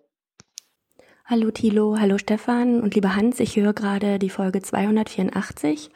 Hallo 1.26 1.52
Thilo, 1.52 1.98
hallo 1.98 2.18
Stefan 2.18 2.82
und 2.82 2.96
lieber 2.96 3.16
Hans, 3.16 3.40
ich 3.40 3.56
höre 3.56 3.74
gerade 3.74 4.20
die 4.20 4.30
Folge 4.30 4.62
284 4.62 5.90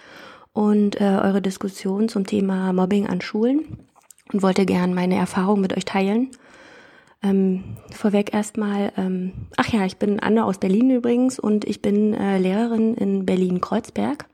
und 0.53 1.01
äh, 1.01 1.03
eure 1.03 1.41
Diskussion 1.41 2.07
zum 2.07 2.25
Thema 2.25 2.71
Mobbing 2.71 3.07
an 3.07 3.19
Schulen 3.19 3.85
und 4.31 4.41
wollte 4.41 4.65
gern 4.65 4.93
meine 4.93 5.15
Erfahrung 5.15 5.59
mit 5.59 5.75
euch 5.75 5.83
teilen. 5.83 6.31
Ähm, 7.23 7.77
vorweg 7.91 8.33
erstmal, 8.33 8.91
ähm, 8.95 9.33
ach 9.57 9.69
ja, 9.69 9.85
ich 9.85 9.97
bin 9.97 10.19
Anne 10.19 10.45
aus 10.45 10.59
Berlin 10.59 10.91
übrigens 10.91 11.39
und 11.39 11.65
ich 11.65 11.81
bin 11.81 12.13
äh, 12.13 12.37
Lehrerin 12.37 12.93
in 12.93 13.25
Berlin-Kreuzberg. 13.25 14.25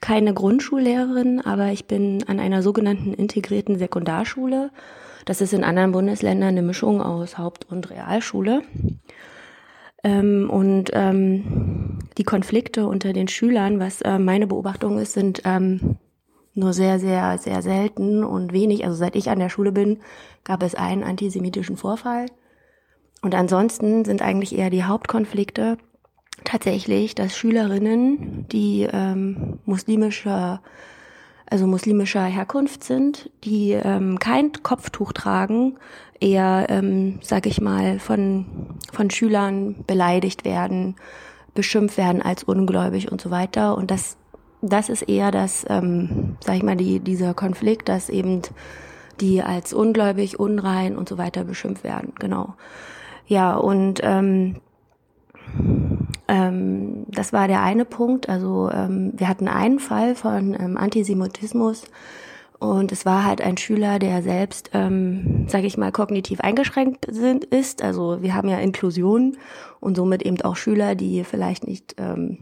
Keine 0.00 0.34
Grundschullehrerin, 0.34 1.40
aber 1.40 1.68
ich 1.68 1.86
bin 1.86 2.24
an 2.26 2.40
einer 2.40 2.62
sogenannten 2.62 3.12
integrierten 3.14 3.78
Sekundarschule. 3.78 4.70
Das 5.26 5.40
ist 5.40 5.52
in 5.52 5.64
anderen 5.64 5.92
Bundesländern 5.92 6.48
eine 6.48 6.62
Mischung 6.62 7.00
aus 7.00 7.38
Haupt- 7.38 7.70
und 7.70 7.90
Realschule. 7.90 8.62
Ähm, 10.02 10.50
und 10.50 10.90
ähm, 10.94 11.98
die 12.18 12.24
Konflikte 12.24 12.86
unter 12.86 13.12
den 13.12 13.28
Schülern, 13.28 13.78
was 13.78 14.00
äh, 14.00 14.18
meine 14.18 14.46
Beobachtung 14.46 14.98
ist, 14.98 15.12
sind 15.12 15.42
ähm, 15.44 15.96
nur 16.54 16.72
sehr, 16.72 16.98
sehr, 16.98 17.38
sehr 17.38 17.62
selten 17.62 18.24
und 18.24 18.52
wenig. 18.52 18.84
Also 18.84 18.96
seit 18.96 19.16
ich 19.16 19.30
an 19.30 19.38
der 19.38 19.48
Schule 19.48 19.72
bin, 19.72 20.00
gab 20.44 20.62
es 20.62 20.74
einen 20.74 21.04
antisemitischen 21.04 21.76
Vorfall. 21.76 22.26
Und 23.22 23.34
ansonsten 23.34 24.04
sind 24.04 24.22
eigentlich 24.22 24.56
eher 24.56 24.70
die 24.70 24.84
Hauptkonflikte 24.84 25.78
tatsächlich, 26.44 27.14
dass 27.14 27.36
Schülerinnen, 27.36 28.46
die 28.48 28.88
ähm, 28.90 29.58
muslimischer 29.64 30.60
also 31.52 31.66
muslimischer 31.66 32.24
Herkunft 32.24 32.82
sind, 32.82 33.30
die 33.44 33.72
ähm, 33.72 34.18
kein 34.18 34.52
Kopftuch 34.62 35.12
tragen, 35.12 35.76
eher, 36.18 36.66
ähm, 36.70 37.18
sag 37.20 37.44
ich 37.46 37.60
mal, 37.60 37.98
von, 37.98 38.46
von 38.90 39.10
Schülern 39.10 39.84
beleidigt 39.86 40.46
werden, 40.46 40.96
beschimpft 41.54 41.98
werden 41.98 42.22
als 42.22 42.42
ungläubig 42.44 43.12
und 43.12 43.20
so 43.20 43.30
weiter. 43.30 43.76
Und 43.76 43.90
das, 43.90 44.16
das 44.62 44.88
ist 44.88 45.02
eher 45.02 45.30
das, 45.30 45.66
ähm, 45.68 46.36
sag 46.44 46.56
ich 46.56 46.62
mal, 46.62 46.76
die, 46.76 47.00
dieser 47.00 47.34
Konflikt, 47.34 47.88
dass 47.88 48.08
eben 48.08 48.42
die 49.20 49.42
als 49.42 49.72
ungläubig, 49.72 50.38
unrein 50.40 50.96
und 50.96 51.08
so 51.08 51.18
weiter 51.18 51.44
beschimpft 51.44 51.84
werden. 51.84 52.12
Genau. 52.18 52.54
Ja, 53.26 53.54
und 53.54 54.00
ähm, 54.02 54.56
ähm, 56.28 57.04
das 57.08 57.32
war 57.32 57.48
der 57.48 57.62
eine 57.62 57.84
Punkt. 57.84 58.28
Also 58.28 58.70
ähm, 58.72 59.12
wir 59.16 59.28
hatten 59.28 59.48
einen 59.48 59.78
Fall 59.78 60.14
von 60.14 60.54
ähm, 60.54 60.76
Antisemitismus 60.76 61.84
und 62.62 62.92
es 62.92 63.04
war 63.04 63.24
halt 63.24 63.40
ein 63.40 63.56
Schüler, 63.56 63.98
der 63.98 64.22
selbst, 64.22 64.70
ähm, 64.72 65.46
sage 65.48 65.66
ich 65.66 65.76
mal, 65.76 65.90
kognitiv 65.90 66.40
eingeschränkt 66.40 67.06
sind, 67.10 67.44
ist. 67.44 67.82
Also 67.82 68.22
wir 68.22 68.34
haben 68.34 68.48
ja 68.48 68.58
Inklusion 68.58 69.36
und 69.80 69.96
somit 69.96 70.22
eben 70.22 70.40
auch 70.42 70.54
Schüler, 70.54 70.94
die 70.94 71.24
vielleicht 71.24 71.66
nicht, 71.66 71.96
ähm, 71.98 72.38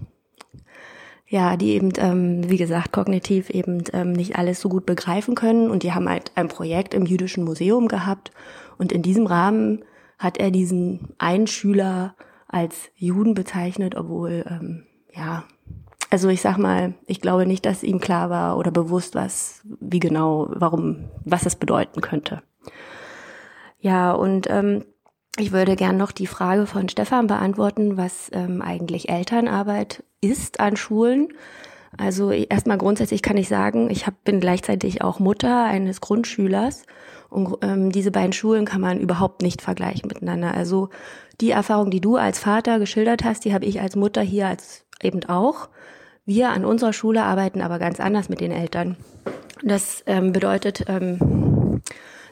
ja, 1.30 1.56
die 1.56 1.70
eben, 1.70 1.92
ähm, 1.98 2.50
wie 2.50 2.56
gesagt, 2.56 2.90
kognitiv 2.90 3.50
eben 3.50 3.84
ähm, 3.92 4.12
nicht 4.12 4.34
alles 4.36 4.60
so 4.60 4.68
gut 4.68 4.84
begreifen 4.84 5.36
können. 5.36 5.70
Und 5.70 5.84
die 5.84 5.92
haben 5.92 6.08
halt 6.08 6.32
ein 6.34 6.48
Projekt 6.48 6.92
im 6.92 7.06
Jüdischen 7.06 7.44
Museum 7.44 7.86
gehabt. 7.86 8.32
Und 8.78 8.90
in 8.90 9.02
diesem 9.02 9.26
Rahmen 9.26 9.84
hat 10.18 10.38
er 10.38 10.50
diesen 10.50 11.14
einen 11.18 11.46
Schüler 11.46 12.16
als 12.48 12.90
Juden 12.96 13.34
bezeichnet, 13.34 13.94
obwohl, 13.94 14.44
ähm, 14.50 14.86
ja, 15.14 15.44
also 16.10 16.28
ich 16.28 16.40
sag 16.40 16.58
mal, 16.58 16.94
ich 17.06 17.20
glaube 17.20 17.46
nicht, 17.46 17.64
dass 17.64 17.84
ihm 17.84 18.00
klar 18.00 18.28
war 18.28 18.58
oder 18.58 18.72
bewusst, 18.72 19.14
was, 19.14 19.62
wie 19.78 20.00
genau, 20.00 20.48
warum, 20.50 21.10
was 21.24 21.46
es 21.46 21.54
bedeuten 21.54 22.00
könnte. 22.00 22.42
Ja, 23.78 24.10
und 24.10 24.50
ähm, 24.50 24.84
ich 25.38 25.52
würde 25.52 25.76
gern 25.76 25.96
noch 25.96 26.12
die 26.12 26.26
Frage 26.26 26.66
von 26.66 26.88
Stefan 26.88 27.26
beantworten, 27.26 27.96
was 27.96 28.30
ähm, 28.32 28.62
eigentlich 28.62 29.08
Elternarbeit 29.08 30.02
ist 30.20 30.60
an 30.60 30.76
Schulen. 30.76 31.28
Also 31.96 32.30
erstmal 32.30 32.78
grundsätzlich 32.78 33.22
kann 33.22 33.36
ich 33.36 33.48
sagen, 33.48 33.90
ich 33.90 34.06
hab, 34.06 34.22
bin 34.24 34.40
gleichzeitig 34.40 35.02
auch 35.02 35.18
Mutter 35.18 35.64
eines 35.64 36.00
Grundschülers 36.00 36.84
und 37.28 37.58
ähm, 37.62 37.90
diese 37.90 38.10
beiden 38.10 38.32
Schulen 38.32 38.64
kann 38.64 38.80
man 38.80 39.00
überhaupt 39.00 39.42
nicht 39.42 39.62
vergleichen 39.62 40.08
miteinander. 40.08 40.54
Also 40.54 40.90
die 41.40 41.50
Erfahrung, 41.50 41.90
die 41.90 42.00
du 42.00 42.16
als 42.16 42.38
Vater 42.38 42.78
geschildert 42.78 43.24
hast, 43.24 43.44
die 43.44 43.54
habe 43.54 43.64
ich 43.64 43.80
als 43.80 43.96
Mutter 43.96 44.20
hier 44.20 44.48
als 44.48 44.84
eben 45.02 45.24
auch. 45.24 45.68
Wir 46.26 46.50
an 46.50 46.64
unserer 46.64 46.92
Schule 46.92 47.22
arbeiten 47.22 47.60
aber 47.60 47.78
ganz 47.78 47.98
anders 47.98 48.28
mit 48.28 48.40
den 48.40 48.52
Eltern. 48.52 48.96
Das 49.62 50.02
ähm, 50.06 50.32
bedeutet, 50.32 50.84
ähm, 50.88 51.49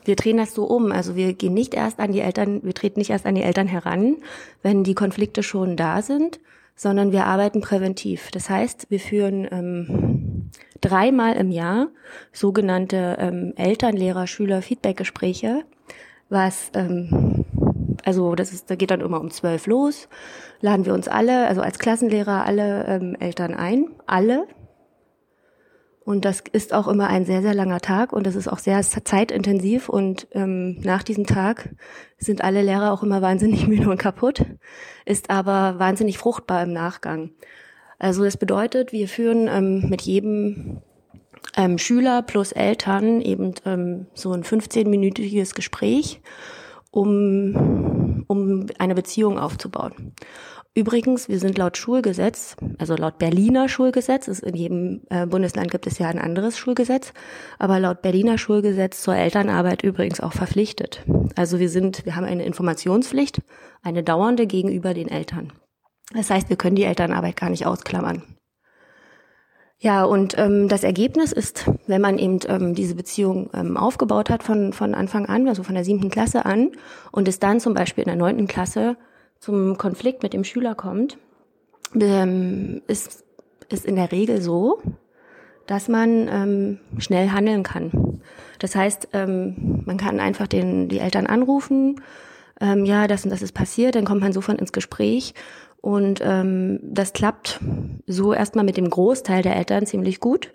wir 0.08 0.16
drehen 0.16 0.38
das 0.38 0.54
so 0.54 0.64
um. 0.64 0.90
Also 0.90 1.14
wir 1.14 1.34
gehen 1.34 1.54
nicht 1.54 1.74
erst 1.74 2.00
an 2.00 2.12
die 2.12 2.20
Eltern, 2.20 2.62
wir 2.64 2.74
treten 2.74 2.98
nicht 2.98 3.10
erst 3.10 3.26
an 3.26 3.34
die 3.36 3.42
Eltern 3.42 3.68
heran, 3.68 4.16
wenn 4.62 4.82
die 4.82 4.94
Konflikte 4.94 5.42
schon 5.42 5.76
da 5.76 6.02
sind, 6.02 6.40
sondern 6.74 7.12
wir 7.12 7.26
arbeiten 7.26 7.60
präventiv. 7.60 8.30
Das 8.32 8.50
heißt, 8.50 8.86
wir 8.90 8.98
führen 8.98 9.46
ähm, 9.50 10.50
dreimal 10.80 11.36
im 11.36 11.50
Jahr 11.50 11.88
sogenannte 12.32 13.16
ähm, 13.20 13.52
Eltern, 13.56 13.96
Lehrer, 13.96 14.26
Schüler 14.26 14.62
Feedbackgespräche, 14.62 15.62
was 16.28 16.70
ähm, 16.74 17.44
also 18.04 18.34
das 18.34 18.52
ist, 18.52 18.70
da 18.70 18.74
geht 18.74 18.90
dann 18.90 19.00
immer 19.00 19.20
um 19.20 19.30
zwölf 19.30 19.66
los. 19.66 20.08
Laden 20.60 20.86
wir 20.86 20.94
uns 20.94 21.08
alle, 21.08 21.46
also 21.46 21.60
als 21.60 21.78
Klassenlehrer 21.78 22.44
alle 22.44 22.86
ähm, 22.86 23.16
Eltern 23.20 23.54
ein, 23.54 23.88
alle. 24.06 24.46
Und 26.08 26.24
das 26.24 26.42
ist 26.52 26.72
auch 26.72 26.88
immer 26.88 27.08
ein 27.08 27.26
sehr, 27.26 27.42
sehr 27.42 27.52
langer 27.52 27.80
Tag 27.80 28.14
und 28.14 28.26
das 28.26 28.34
ist 28.34 28.48
auch 28.48 28.60
sehr 28.60 28.80
zeitintensiv 28.80 29.90
und 29.90 30.26
ähm, 30.32 30.80
nach 30.80 31.02
diesem 31.02 31.26
Tag 31.26 31.68
sind 32.16 32.42
alle 32.42 32.62
Lehrer 32.62 32.92
auch 32.94 33.02
immer 33.02 33.20
wahnsinnig 33.20 33.66
müde 33.68 33.90
und 33.90 33.98
kaputt, 33.98 34.42
ist 35.04 35.28
aber 35.28 35.78
wahnsinnig 35.78 36.16
fruchtbar 36.16 36.62
im 36.62 36.72
Nachgang. 36.72 37.32
Also 37.98 38.24
das 38.24 38.38
bedeutet, 38.38 38.90
wir 38.90 39.06
führen 39.06 39.48
ähm, 39.48 39.90
mit 39.90 40.00
jedem 40.00 40.80
ähm, 41.58 41.76
Schüler 41.76 42.22
plus 42.22 42.52
Eltern 42.52 43.20
eben 43.20 43.52
ähm, 43.66 44.06
so 44.14 44.32
ein 44.32 44.44
15-minütiges 44.44 45.54
Gespräch 45.54 46.22
um, 46.90 48.24
um 48.28 48.64
eine 48.78 48.94
Beziehung 48.94 49.38
aufzubauen. 49.38 50.14
Übrigens, 50.78 51.28
wir 51.28 51.40
sind 51.40 51.58
laut 51.58 51.76
Schulgesetz, 51.76 52.54
also 52.78 52.94
laut 52.94 53.18
Berliner 53.18 53.68
Schulgesetz, 53.68 54.28
ist 54.28 54.44
in 54.44 54.54
jedem 54.54 55.00
äh, 55.10 55.26
Bundesland 55.26 55.72
gibt 55.72 55.88
es 55.88 55.98
ja 55.98 56.06
ein 56.06 56.20
anderes 56.20 56.56
Schulgesetz, 56.56 57.12
aber 57.58 57.80
laut 57.80 58.00
Berliner 58.00 58.38
Schulgesetz 58.38 59.02
zur 59.02 59.16
Elternarbeit 59.16 59.82
übrigens 59.82 60.20
auch 60.20 60.34
verpflichtet. 60.34 61.04
Also 61.34 61.58
wir 61.58 61.68
sind, 61.68 62.06
wir 62.06 62.14
haben 62.14 62.22
eine 62.22 62.44
Informationspflicht, 62.44 63.42
eine 63.82 64.04
dauernde 64.04 64.46
gegenüber 64.46 64.94
den 64.94 65.08
Eltern. 65.08 65.52
Das 66.14 66.30
heißt, 66.30 66.48
wir 66.48 66.56
können 66.56 66.76
die 66.76 66.84
Elternarbeit 66.84 67.34
gar 67.34 67.50
nicht 67.50 67.66
ausklammern. 67.66 68.22
Ja, 69.80 70.04
und 70.04 70.38
ähm, 70.38 70.68
das 70.68 70.84
Ergebnis 70.84 71.32
ist, 71.32 71.68
wenn 71.88 72.00
man 72.00 72.18
eben 72.18 72.38
ähm, 72.46 72.76
diese 72.76 72.94
Beziehung 72.94 73.50
ähm, 73.52 73.76
aufgebaut 73.76 74.30
hat 74.30 74.44
von, 74.44 74.72
von 74.72 74.94
Anfang 74.94 75.26
an, 75.26 75.48
also 75.48 75.64
von 75.64 75.74
der 75.74 75.84
siebten 75.84 76.10
Klasse 76.10 76.46
an, 76.46 76.70
und 77.10 77.26
es 77.26 77.40
dann 77.40 77.58
zum 77.58 77.74
Beispiel 77.74 78.04
in 78.04 78.10
der 78.10 78.16
neunten 78.16 78.46
Klasse 78.46 78.96
zum 79.40 79.78
Konflikt 79.78 80.22
mit 80.22 80.32
dem 80.32 80.44
Schüler 80.44 80.74
kommt, 80.74 81.18
ähm, 81.98 82.82
ist, 82.86 83.24
ist 83.68 83.86
in 83.86 83.96
der 83.96 84.12
Regel 84.12 84.42
so, 84.42 84.80
dass 85.66 85.88
man 85.88 86.28
ähm, 86.28 86.78
schnell 86.98 87.30
handeln 87.30 87.62
kann. 87.62 88.20
Das 88.58 88.74
heißt, 88.74 89.08
ähm, 89.12 89.82
man 89.84 89.96
kann 89.96 90.20
einfach 90.20 90.46
den, 90.46 90.88
die 90.88 90.98
Eltern 90.98 91.26
anrufen, 91.26 92.00
ähm, 92.60 92.84
ja, 92.84 93.06
das 93.06 93.24
und 93.24 93.30
das 93.30 93.42
ist 93.42 93.52
passiert, 93.52 93.94
dann 93.94 94.04
kommt 94.04 94.20
man 94.20 94.32
sofort 94.32 94.60
ins 94.60 94.72
Gespräch 94.72 95.34
und 95.80 96.20
ähm, 96.22 96.80
das 96.82 97.12
klappt 97.12 97.60
so 98.06 98.32
erstmal 98.32 98.64
mit 98.64 98.76
dem 98.76 98.90
Großteil 98.90 99.42
der 99.42 99.56
Eltern 99.56 99.86
ziemlich 99.86 100.20
gut. 100.20 100.52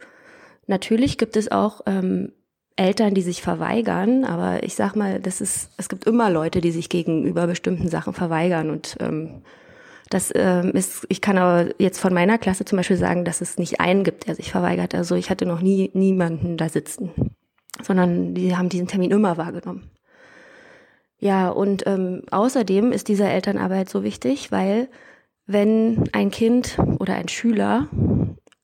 Natürlich 0.67 1.17
gibt 1.17 1.37
es 1.37 1.51
auch 1.51 1.81
ähm, 1.85 2.33
Eltern, 2.75 3.13
die 3.13 3.21
sich 3.21 3.41
verweigern, 3.41 4.23
aber 4.23 4.63
ich 4.63 4.75
sag 4.75 4.95
mal, 4.95 5.19
das 5.19 5.41
ist, 5.41 5.69
es 5.77 5.89
gibt 5.89 6.05
immer 6.05 6.29
Leute, 6.29 6.61
die 6.61 6.71
sich 6.71 6.89
gegenüber 6.89 7.47
bestimmten 7.47 7.87
Sachen 7.87 8.13
verweigern 8.13 8.69
und 8.69 8.97
ähm, 8.99 9.43
das 10.09 10.31
ähm, 10.35 10.71
ist, 10.71 11.05
ich 11.09 11.21
kann 11.21 11.37
aber 11.37 11.69
jetzt 11.79 11.99
von 11.99 12.13
meiner 12.13 12.37
Klasse 12.37 12.65
zum 12.65 12.77
Beispiel 12.77 12.97
sagen, 12.97 13.25
dass 13.25 13.41
es 13.41 13.57
nicht 13.57 13.79
einen 13.79 14.03
gibt, 14.03 14.27
der 14.27 14.35
sich 14.35 14.51
verweigert. 14.51 14.93
Also 14.93 15.15
ich 15.15 15.31
hatte 15.31 15.47
noch 15.47 15.61
nie 15.61 15.89
niemanden 15.93 16.55
da 16.55 16.69
sitzen, 16.69 17.11
sondern 17.81 18.35
die 18.35 18.55
haben 18.55 18.69
diesen 18.69 18.87
Termin 18.87 19.11
immer 19.11 19.37
wahrgenommen. 19.37 19.89
Ja, 21.17 21.49
und 21.49 21.87
ähm, 21.87 22.21
außerdem 22.29 22.91
ist 22.91 23.07
diese 23.07 23.25
Elternarbeit 23.25 23.89
so 23.89 24.03
wichtig, 24.03 24.51
weil 24.51 24.87
wenn 25.47 26.03
ein 26.11 26.31
Kind 26.31 26.77
oder 26.99 27.15
ein 27.15 27.29
Schüler 27.29 27.87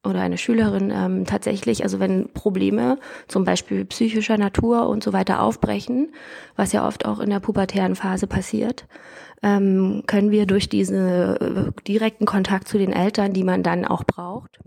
oder 0.06 0.22
eine 0.22 0.38
Schülerin 0.38 0.92
ähm, 0.92 1.26
tatsächlich, 1.26 1.84
also 1.84 2.00
wenn 2.00 2.32
Probleme 2.32 2.98
zum 3.28 3.44
Beispiel 3.44 3.84
psychischer 3.86 4.38
Natur 4.38 4.88
und 4.88 5.04
so 5.04 5.12
weiter 5.12 5.42
aufbrechen, 5.42 6.14
was 6.56 6.72
ja 6.72 6.88
oft 6.88 7.06
auch 7.06 7.20
in 7.20 7.30
der 7.30 7.42
pubertären 7.42 7.96
Phase 7.96 8.26
passiert, 8.26 8.88
ähm, 9.44 10.04
können 10.08 10.32
wir 10.32 10.46
durch 10.46 10.70
diesen 10.70 11.08
äh, 11.08 11.72
direkten 11.88 12.26
Kontakt 12.26 12.68
zu 12.68 12.78
den 12.78 12.94
Eltern, 12.94 13.34
die 13.34 13.44
man 13.44 13.64
dann 13.64 13.86
auch 13.86 14.04
braucht, 14.04 14.60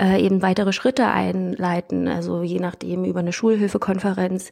äh, 0.00 0.20
eben 0.20 0.42
weitere 0.42 0.72
Schritte 0.72 1.06
einleiten. 1.06 2.08
Also 2.08 2.42
je 2.42 2.58
nachdem 2.58 3.04
über 3.04 3.20
eine 3.20 3.32
Schulhilfekonferenz 3.32 4.50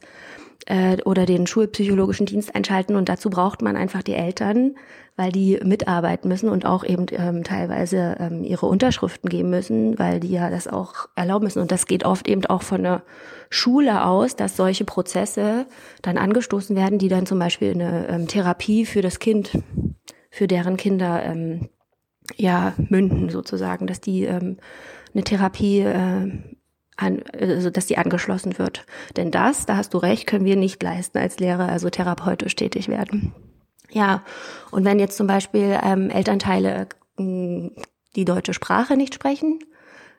äh, 0.65 0.97
oder 1.03 1.25
den 1.25 1.47
schulpsychologischen 1.47 2.25
Dienst 2.25 2.55
einschalten. 2.55 2.95
Und 2.95 3.09
dazu 3.09 3.29
braucht 3.29 3.61
man 3.61 3.75
einfach 3.75 4.03
die 4.03 4.13
Eltern, 4.13 4.75
weil 5.15 5.31
die 5.31 5.59
mitarbeiten 5.63 6.27
müssen 6.27 6.49
und 6.49 6.65
auch 6.65 6.83
eben 6.83 7.05
ähm, 7.11 7.43
teilweise 7.43 8.15
ähm, 8.19 8.43
ihre 8.43 8.65
Unterschriften 8.65 9.29
geben 9.29 9.49
müssen, 9.49 9.99
weil 9.99 10.19
die 10.19 10.31
ja 10.31 10.49
das 10.49 10.67
auch 10.67 11.07
erlauben 11.15 11.45
müssen. 11.45 11.61
Und 11.61 11.71
das 11.71 11.85
geht 11.85 12.05
oft 12.05 12.27
eben 12.27 12.45
auch 12.45 12.63
von 12.63 12.83
der 12.83 13.03
Schule 13.49 14.05
aus, 14.05 14.35
dass 14.35 14.57
solche 14.57 14.85
Prozesse 14.85 15.67
dann 16.01 16.17
angestoßen 16.17 16.75
werden, 16.75 16.97
die 16.97 17.09
dann 17.09 17.25
zum 17.25 17.39
Beispiel 17.39 17.73
eine 17.73 18.07
ähm, 18.07 18.27
Therapie 18.27 18.85
für 18.85 19.01
das 19.01 19.19
Kind, 19.19 19.51
für 20.31 20.47
deren 20.47 20.77
Kinder 20.77 21.23
ähm, 21.23 21.69
ja 22.35 22.73
münden 22.77 23.29
sozusagen, 23.29 23.85
dass 23.85 24.01
die 24.01 24.23
ähm, 24.23 24.57
eine 25.13 25.23
Therapie 25.23 25.81
äh, 25.81 26.31
an, 26.97 27.21
also 27.39 27.69
dass 27.69 27.87
die 27.87 27.97
angeschlossen 27.97 28.57
wird. 28.57 28.85
Denn 29.17 29.31
das, 29.31 29.65
da 29.65 29.77
hast 29.77 29.93
du 29.93 29.97
recht, 29.97 30.27
können 30.27 30.45
wir 30.45 30.55
nicht 30.55 30.81
leisten 30.81 31.17
als 31.17 31.39
Lehrer, 31.39 31.69
also 31.69 31.89
therapeutisch 31.89 32.55
tätig 32.55 32.87
werden. 32.87 33.33
Ja, 33.91 34.23
und 34.71 34.85
wenn 34.85 34.99
jetzt 34.99 35.17
zum 35.17 35.27
Beispiel 35.27 35.77
ähm, 35.83 36.09
Elternteile 36.09 36.87
äh, 37.19 37.69
die 38.15 38.25
deutsche 38.25 38.53
Sprache 38.53 38.97
nicht 38.97 39.13
sprechen, 39.13 39.59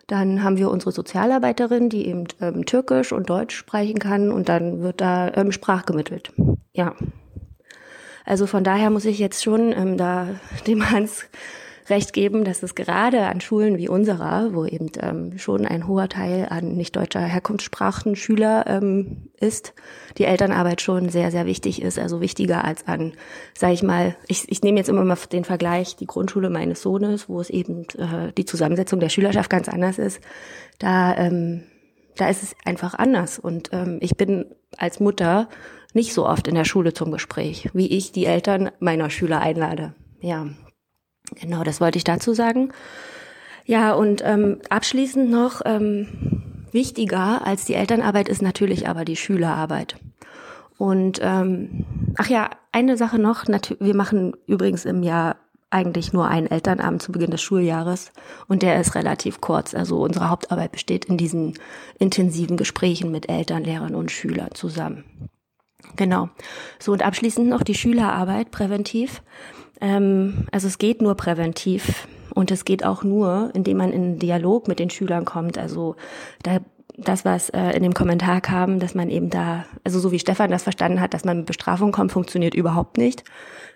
dann 0.07 0.43
haben 0.43 0.59
wir 0.59 0.71
unsere 0.71 0.93
Sozialarbeiterin, 0.93 1.89
die 1.89 2.07
eben 2.07 2.25
ähm, 2.41 2.67
Türkisch 2.67 3.13
und 3.13 3.31
Deutsch 3.31 3.57
sprechen 3.57 3.99
kann 3.99 4.31
und 4.31 4.49
dann 4.49 4.81
wird 4.83 5.01
da 5.01 5.33
ähm, 5.35 5.51
sprachgemittelt. 5.51 6.33
Ja. 6.73 6.95
Also 8.25 8.47
von 8.47 8.65
daher 8.65 8.91
muss 8.91 9.05
ich 9.05 9.19
jetzt 9.19 9.43
schon 9.43 9.73
ähm, 9.73 9.97
da 9.97 10.29
dem 10.67 10.91
Hans 10.91 11.27
recht 11.89 12.13
geben, 12.13 12.45
dass 12.45 12.63
es 12.63 12.75
gerade 12.75 13.27
an 13.27 13.41
Schulen 13.41 13.79
wie 13.79 13.89
unserer, 13.89 14.55
wo 14.55 14.65
eben 14.65 14.91
ähm, 15.01 15.39
schon 15.39 15.67
ein 15.67 15.87
hoher 15.87 16.09
Teil 16.09 16.47
an 16.49 16.77
nicht 16.77 16.97
deutscher 16.97 17.21
Herkunftssprachen 17.21 18.17
Schüler 18.17 18.65
ähm, 18.67 19.29
ist, 19.39 19.75
die 20.17 20.25
Elternarbeit 20.25 20.81
schon 20.81 21.09
sehr, 21.09 21.31
sehr 21.31 21.47
wichtig 21.47 21.83
ist. 21.83 21.99
Also 21.99 22.21
wichtiger 22.21 22.65
als 22.65 22.87
an, 22.87 23.13
sage 23.57 23.75
ich 23.75 23.83
mal, 23.83 24.17
ich, 24.29 24.51
ich 24.51 24.63
nehme 24.63 24.79
jetzt 24.79 24.89
immer 24.89 25.05
mal 25.05 25.19
den 25.31 25.45
Vergleich, 25.45 25.97
die 25.97 26.07
Grundschule 26.07 26.51
meines 26.51 26.83
Sohnes, 26.83 27.29
wo 27.29 27.41
es 27.41 27.51
eben 27.51 27.83
äh, 27.99 28.33
die 28.37 28.45
Zusammensetzung 28.45 29.01
der 29.01 29.11
Schülerschaft 29.11 29.51
ganz 29.51 29.69
anders 29.69 29.99
ist. 29.99 30.21
Da, 30.79 31.17
ähm, 31.17 31.65
da 32.17 32.29
ist 32.29 32.43
es 32.43 32.57
einfach 32.65 32.95
anders. 32.95 33.39
Und 33.39 33.71
ähm, 33.73 33.99
ich 34.01 34.17
bin 34.17 34.47
als 34.77 35.01
Mutter 35.01 35.49
nicht 35.93 36.15
so 36.15 36.27
oft 36.27 36.49
in 36.49 36.55
der 36.55 36.65
Schule 36.65 36.93
zum 36.93 37.13
Gespräch, 37.13 37.71
wie 37.73 37.87
ich 37.87 38.13
die 38.13 38.27
Eltern 38.27 38.71
meiner 38.81 39.11
Schüler 39.11 39.41
einlade. 39.41 39.95
Ja, 40.21 40.49
Genau, 41.41 41.65
das 41.65 41.81
wollte 41.81 41.99
ich 41.99 42.05
dazu 42.05 42.35
sagen. 42.35 42.73
Ja, 43.65 43.95
und 43.95 44.23
ähm, 44.25 44.61
abschließend 44.69 45.31
noch, 45.31 45.63
ähm, 45.65 46.43
wichtiger 46.73 47.47
als 47.47 47.65
die 47.65 47.75
Elternarbeit 47.75 48.29
ist 48.29 48.43
natürlich 48.43 48.89
aber 48.89 49.05
die 49.05 49.17
Schülerarbeit. 49.17 49.97
Und 50.77 51.21
ähm, 51.23 51.87
ach 52.17 52.29
ja, 52.29 52.51
eine 52.73 52.97
Sache 52.97 53.19
noch, 53.19 53.45
wir 53.47 53.95
machen 53.95 54.35
übrigens 54.47 54.85
im 54.85 55.03
Jahr 55.03 55.37
eigentlich 55.71 56.13
nur 56.13 56.29
einen 56.29 56.47
Elternabend 56.47 57.03
zu 57.03 57.11
Beginn 57.11 57.31
des 57.31 57.43
Schuljahres 57.43 58.13
und 58.47 58.63
der 58.63 58.81
ist 58.81 58.95
relativ 58.95 59.41
kurz. 59.41 59.75
Also 59.75 60.01
unsere 60.03 60.31
Hauptarbeit 60.31 60.73
besteht 60.73 61.07
in 61.07 61.17
diesen 61.17 61.55
intensiven 61.99 62.57
Gesprächen 62.57 63.11
mit 63.11 63.29
Eltern, 63.29 63.65
Lehrern 63.65 63.95
und 63.95 64.11
Schülern 64.11 64.55
zusammen. 64.55 65.05
Genau. 65.97 66.29
So 66.79 66.93
und 66.93 67.03
abschließend 67.03 67.49
noch 67.49 67.63
die 67.63 67.75
Schülerarbeit 67.75 68.51
präventiv. 68.51 69.23
Ähm, 69.81 70.47
also 70.53 70.67
es 70.67 70.79
geht 70.79 71.03
nur 71.03 71.15
präventiv 71.15 72.07
und 72.35 72.51
es 72.51 72.65
geht 72.65 72.85
auch 72.85 73.05
nur, 73.05 73.51
indem 73.55 73.79
man 73.79 73.93
in 73.93 74.19
Dialog 74.19 74.69
mit 74.69 74.79
den 74.79 74.91
Schülern 74.91 75.25
kommt. 75.25 75.59
Also 75.59 75.97
da 76.43 76.59
das, 76.97 77.25
was 77.25 77.49
äh, 77.51 77.71
in 77.71 77.83
dem 77.83 77.95
Kommentar 77.95 78.41
kam, 78.41 78.79
dass 78.79 78.95
man 78.95 79.11
eben 79.11 79.29
da, 79.31 79.65
also 79.83 79.99
so 79.99 80.13
wie 80.13 80.19
Stefan 80.19 80.51
das 80.51 80.63
verstanden 80.63 81.01
hat, 81.01 81.13
dass 81.13 81.25
man 81.25 81.39
mit 81.39 81.47
Bestrafung 81.47 81.91
kommt, 81.91 82.13
funktioniert 82.13 82.55
überhaupt 82.55 82.99
nicht. 82.99 83.25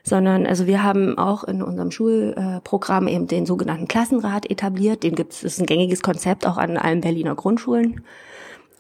Sondern, 0.05 0.47
also 0.47 0.67
wir 0.67 0.85
haben 0.85 1.19
auch 1.19 1.43
in 1.45 1.61
unserem 1.61 1.91
Schulprogramm 1.91 3.09
eben 3.09 3.27
den 3.27 3.45
sogenannten 3.45 3.89
Klassenrat 3.89 4.49
etabliert. 4.49 5.03
Den 5.03 5.17
gibt 5.17 5.33
es, 5.33 5.43
ist 5.43 5.59
ein 5.59 5.67
gängiges 5.67 6.01
Konzept 6.01 6.47
auch 6.47 6.57
an 6.57 6.77
allen 6.77 7.01
Berliner 7.01 7.35
Grundschulen 7.35 8.03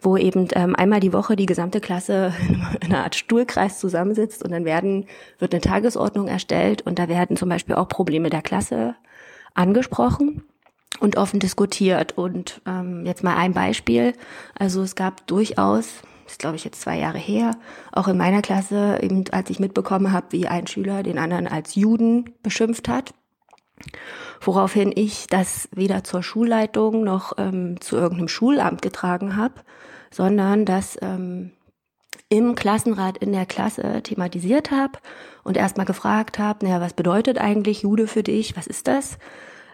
wo 0.02 0.16
eben 0.16 0.48
ähm, 0.54 0.76
einmal 0.76 1.00
die 1.00 1.12
Woche 1.12 1.36
die 1.36 1.46
gesamte 1.46 1.80
Klasse 1.80 2.32
in 2.80 2.92
einer 2.92 3.04
Art 3.04 3.16
Stuhlkreis 3.16 3.78
zusammensitzt 3.78 4.42
und 4.42 4.50
dann 4.50 4.64
werden, 4.64 5.06
wird 5.38 5.52
eine 5.52 5.60
Tagesordnung 5.60 6.28
erstellt 6.28 6.82
und 6.82 6.98
da 6.98 7.08
werden 7.08 7.36
zum 7.36 7.48
Beispiel 7.48 7.74
auch 7.74 7.88
Probleme 7.88 8.30
der 8.30 8.42
Klasse 8.42 8.94
angesprochen 9.54 10.42
und 11.00 11.16
offen 11.16 11.40
diskutiert. 11.40 12.16
Und 12.16 12.60
ähm, 12.66 13.04
jetzt 13.06 13.24
mal 13.24 13.36
ein 13.36 13.52
Beispiel. 13.52 14.14
Also 14.58 14.82
es 14.82 14.94
gab 14.94 15.26
durchaus, 15.26 16.02
ist 16.26 16.38
glaube 16.38 16.56
ich 16.56 16.64
jetzt 16.64 16.80
zwei 16.80 16.98
Jahre 16.98 17.18
her, 17.18 17.52
auch 17.92 18.08
in 18.08 18.16
meiner 18.16 18.42
Klasse, 18.42 18.98
eben 19.02 19.24
als 19.30 19.50
ich 19.50 19.60
mitbekommen 19.60 20.12
habe, 20.12 20.26
wie 20.30 20.48
ein 20.48 20.66
Schüler 20.66 21.02
den 21.02 21.18
anderen 21.18 21.46
als 21.46 21.74
Juden 21.74 22.34
beschimpft 22.42 22.88
hat. 22.88 23.14
Woraufhin 24.40 24.92
ich 24.94 25.26
das 25.28 25.68
weder 25.72 26.04
zur 26.04 26.22
Schulleitung 26.22 27.04
noch 27.04 27.32
ähm, 27.38 27.80
zu 27.80 27.96
irgendeinem 27.96 28.28
Schulamt 28.28 28.82
getragen 28.82 29.36
habe, 29.36 29.54
sondern 30.10 30.64
das 30.64 30.98
ähm, 31.02 31.52
im 32.28 32.54
Klassenrat 32.54 33.18
in 33.18 33.32
der 33.32 33.46
Klasse 33.46 34.02
thematisiert 34.02 34.70
habe 34.70 34.98
und 35.44 35.56
erstmal 35.56 35.86
gefragt 35.86 36.38
habe, 36.38 36.64
naja, 36.64 36.80
was 36.80 36.92
bedeutet 36.92 37.38
eigentlich 37.38 37.82
Jude 37.82 38.06
für 38.06 38.22
dich? 38.22 38.56
Was 38.56 38.66
ist 38.66 38.86
das? 38.86 39.18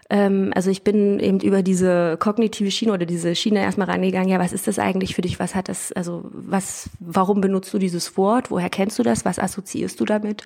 Ähm, 0.09 0.51
also 0.55 0.69
ich 0.69 0.83
bin 0.83 1.19
eben 1.19 1.39
über 1.39 1.63
diese 1.63 2.17
kognitive 2.17 2.71
Schiene 2.71 2.93
oder 2.93 3.05
diese 3.05 3.35
Schiene 3.35 3.61
erstmal 3.61 3.89
reingegangen, 3.89 4.29
ja, 4.29 4.39
was 4.39 4.53
ist 4.53 4.67
das 4.67 4.79
eigentlich 4.79 5.15
für 5.15 5.21
dich? 5.21 5.39
Was 5.39 5.55
hat 5.55 5.67
das, 5.67 5.91
also 5.91 6.23
was, 6.31 6.89
warum 6.99 7.41
benutzt 7.41 7.73
du 7.73 7.79
dieses 7.79 8.15
Wort? 8.17 8.51
Woher 8.51 8.69
kennst 8.69 8.99
du 8.99 9.03
das? 9.03 9.25
Was 9.25 9.39
assoziierst 9.39 9.99
du 9.99 10.05
damit? 10.05 10.45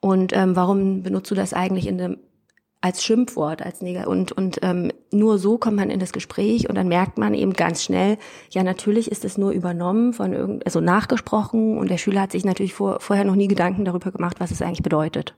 Und 0.00 0.32
ähm, 0.32 0.56
warum 0.56 1.02
benutzt 1.02 1.30
du 1.30 1.34
das 1.34 1.52
eigentlich 1.52 1.86
in 1.86 1.98
dem 1.98 2.18
als 2.80 3.02
Schimpfwort, 3.02 3.62
als 3.62 3.82
Neger. 3.82 4.06
Und, 4.06 4.32
und 4.32 4.60
ähm, 4.62 4.92
nur 5.10 5.38
so 5.38 5.58
kommt 5.58 5.76
man 5.76 5.90
in 5.90 5.98
das 5.98 6.12
Gespräch 6.12 6.68
und 6.68 6.76
dann 6.76 6.88
merkt 6.88 7.18
man 7.18 7.34
eben 7.34 7.52
ganz 7.52 7.82
schnell, 7.82 8.18
ja, 8.50 8.62
natürlich 8.62 9.10
ist 9.10 9.24
es 9.24 9.36
nur 9.36 9.50
übernommen 9.50 10.12
von 10.12 10.32
irgend, 10.32 10.64
also 10.64 10.80
nachgesprochen 10.80 11.76
und 11.76 11.90
der 11.90 11.98
Schüler 11.98 12.22
hat 12.22 12.32
sich 12.32 12.44
natürlich 12.44 12.74
vor, 12.74 13.00
vorher 13.00 13.24
noch 13.24 13.34
nie 13.34 13.48
Gedanken 13.48 13.84
darüber 13.84 14.12
gemacht, 14.12 14.38
was 14.38 14.52
es 14.52 14.62
eigentlich 14.62 14.82
bedeutet. 14.82 15.34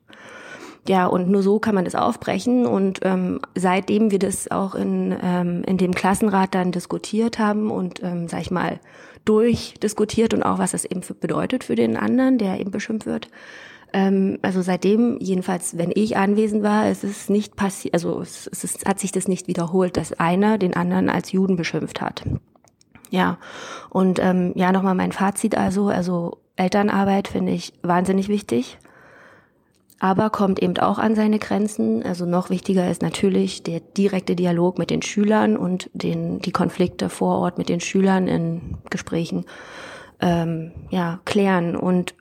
Ja, 0.88 1.06
und 1.06 1.28
nur 1.28 1.42
so 1.42 1.58
kann 1.58 1.74
man 1.74 1.84
das 1.84 1.94
aufbrechen. 1.94 2.66
Und 2.66 3.00
ähm, 3.02 3.40
seitdem 3.54 4.10
wir 4.10 4.18
das 4.18 4.50
auch 4.50 4.74
in, 4.74 5.14
ähm, 5.22 5.62
in 5.66 5.76
dem 5.76 5.94
Klassenrat 5.94 6.54
dann 6.54 6.72
diskutiert 6.72 7.38
haben 7.38 7.70
und, 7.70 8.02
ähm, 8.02 8.28
sag 8.28 8.40
ich 8.40 8.50
mal, 8.50 8.80
durchdiskutiert 9.26 10.32
und 10.32 10.42
auch, 10.42 10.58
was 10.58 10.72
das 10.72 10.84
eben 10.84 11.02
für, 11.02 11.14
bedeutet 11.14 11.64
für 11.64 11.74
den 11.74 11.96
anderen, 11.96 12.38
der 12.38 12.60
eben 12.60 12.70
beschimpft 12.70 13.06
wird. 13.06 13.28
Ähm, 13.92 14.38
also 14.42 14.62
seitdem, 14.62 15.18
jedenfalls, 15.20 15.76
wenn 15.76 15.90
ich 15.94 16.16
anwesend 16.16 16.62
war, 16.62 16.90
ist 16.90 17.04
es 17.04 17.28
nicht 17.28 17.56
passiert, 17.56 17.94
also 17.94 18.20
es, 18.20 18.46
es 18.46 18.64
ist, 18.64 18.86
hat 18.86 19.00
sich 19.00 19.12
das 19.12 19.28
nicht 19.28 19.48
wiederholt, 19.48 19.96
dass 19.96 20.12
einer 20.12 20.58
den 20.58 20.74
anderen 20.74 21.08
als 21.08 21.32
Juden 21.32 21.56
beschimpft 21.56 22.00
hat. 22.00 22.22
Ja, 23.10 23.38
und 23.88 24.20
ähm, 24.20 24.52
ja, 24.54 24.70
nochmal 24.70 24.94
mein 24.94 25.12
Fazit 25.12 25.56
also, 25.56 25.88
also 25.88 26.38
Elternarbeit 26.56 27.28
finde 27.28 27.52
ich 27.52 27.72
wahnsinnig 27.82 28.28
wichtig 28.28 28.78
aber 30.00 30.30
kommt 30.30 30.60
eben 30.62 30.78
auch 30.78 30.98
an 30.98 31.14
seine 31.14 31.38
Grenzen. 31.38 32.02
Also 32.02 32.24
noch 32.24 32.48
wichtiger 32.48 32.90
ist 32.90 33.02
natürlich 33.02 33.62
der 33.62 33.80
direkte 33.80 34.34
Dialog 34.34 34.78
mit 34.78 34.88
den 34.88 35.02
Schülern 35.02 35.58
und 35.58 35.90
den, 35.92 36.40
die 36.40 36.52
Konflikte 36.52 37.10
vor 37.10 37.38
Ort 37.38 37.58
mit 37.58 37.68
den 37.68 37.80
Schülern 37.80 38.26
in 38.26 38.78
Gesprächen 38.88 39.44
ähm, 40.20 40.72
ja, 40.88 41.20
klären. 41.26 41.76
Und 41.76 42.14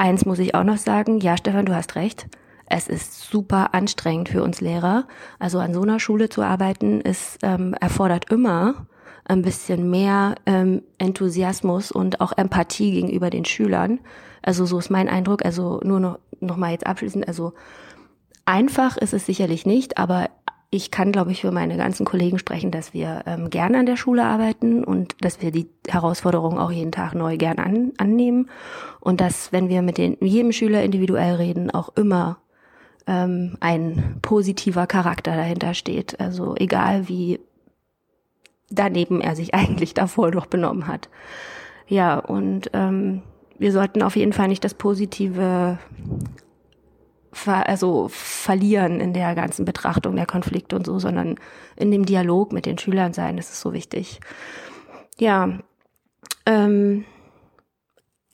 eins 0.00 0.24
muss 0.24 0.38
ich 0.38 0.54
auch 0.54 0.64
noch 0.64 0.78
sagen, 0.78 1.20
ja, 1.20 1.36
Stefan, 1.36 1.66
du 1.66 1.74
hast 1.74 1.94
recht. 1.94 2.26
Es 2.66 2.88
ist 2.88 3.30
super 3.30 3.74
anstrengend 3.74 4.30
für 4.30 4.42
uns 4.42 4.60
Lehrer. 4.60 5.06
Also 5.38 5.58
an 5.58 5.74
so 5.74 5.82
einer 5.82 6.00
Schule 6.00 6.28
zu 6.28 6.42
arbeiten, 6.42 7.00
ist 7.00 7.38
ähm, 7.42 7.74
erfordert 7.74 8.30
immer 8.30 8.86
ein 9.26 9.42
bisschen 9.42 9.90
mehr 9.90 10.36
ähm, 10.46 10.82
Enthusiasmus 10.98 11.92
und 11.92 12.20
auch 12.20 12.32
Empathie 12.36 12.92
gegenüber 12.92 13.28
den 13.28 13.44
Schülern. 13.44 14.00
Also 14.42 14.64
so 14.64 14.78
ist 14.78 14.90
mein 14.90 15.08
Eindruck. 15.08 15.44
Also 15.44 15.80
nur 15.84 16.00
noch, 16.00 16.18
noch 16.40 16.56
mal 16.56 16.72
jetzt 16.72 16.86
abschließend. 16.86 17.28
Also 17.28 17.52
einfach 18.46 18.96
ist 18.96 19.12
es 19.12 19.26
sicherlich 19.26 19.66
nicht, 19.66 19.98
aber 19.98 20.30
ich 20.70 20.92
kann, 20.92 21.10
glaube 21.10 21.32
ich, 21.32 21.40
für 21.40 21.50
meine 21.50 21.76
ganzen 21.76 22.06
Kollegen 22.06 22.38
sprechen, 22.38 22.70
dass 22.70 22.94
wir 22.94 23.24
ähm, 23.26 23.50
gerne 23.50 23.78
an 23.78 23.86
der 23.86 23.96
Schule 23.96 24.24
arbeiten 24.24 24.84
und 24.84 25.16
dass 25.20 25.42
wir 25.42 25.50
die 25.50 25.68
Herausforderungen 25.88 26.58
auch 26.58 26.70
jeden 26.70 26.92
Tag 26.92 27.14
neu 27.14 27.36
gern 27.36 27.58
an, 27.58 27.92
annehmen 27.98 28.48
und 29.00 29.20
dass, 29.20 29.52
wenn 29.52 29.68
wir 29.68 29.82
mit 29.82 29.98
den, 29.98 30.16
jedem 30.20 30.52
Schüler 30.52 30.84
individuell 30.84 31.34
reden, 31.34 31.72
auch 31.72 31.88
immer 31.96 32.38
ähm, 33.08 33.56
ein 33.58 34.18
positiver 34.22 34.86
Charakter 34.86 35.34
dahinter 35.34 35.74
steht. 35.74 36.20
Also 36.20 36.54
egal 36.56 37.08
wie 37.08 37.40
daneben 38.70 39.20
er 39.20 39.34
sich 39.34 39.54
eigentlich 39.54 39.92
davor 39.92 40.30
doch 40.30 40.46
benommen 40.46 40.86
hat. 40.86 41.08
Ja, 41.88 42.20
und 42.20 42.70
ähm, 42.74 43.22
wir 43.58 43.72
sollten 43.72 44.02
auf 44.02 44.14
jeden 44.14 44.32
Fall 44.32 44.46
nicht 44.46 44.62
das 44.62 44.74
Positive 44.74 45.78
ver 47.32 47.68
also 47.68 48.08
verlieren 48.08 49.00
in 49.00 49.12
der 49.12 49.34
ganzen 49.34 49.64
Betrachtung 49.64 50.16
der 50.16 50.26
Konflikte 50.26 50.76
und 50.76 50.86
so, 50.86 50.98
sondern 50.98 51.36
in 51.76 51.90
dem 51.90 52.04
Dialog 52.04 52.52
mit 52.52 52.66
den 52.66 52.78
Schülern 52.78 53.12
sein, 53.12 53.36
das 53.36 53.50
ist 53.50 53.60
so 53.60 53.72
wichtig. 53.72 54.20
Ja, 55.18 55.58
ähm, 56.46 57.04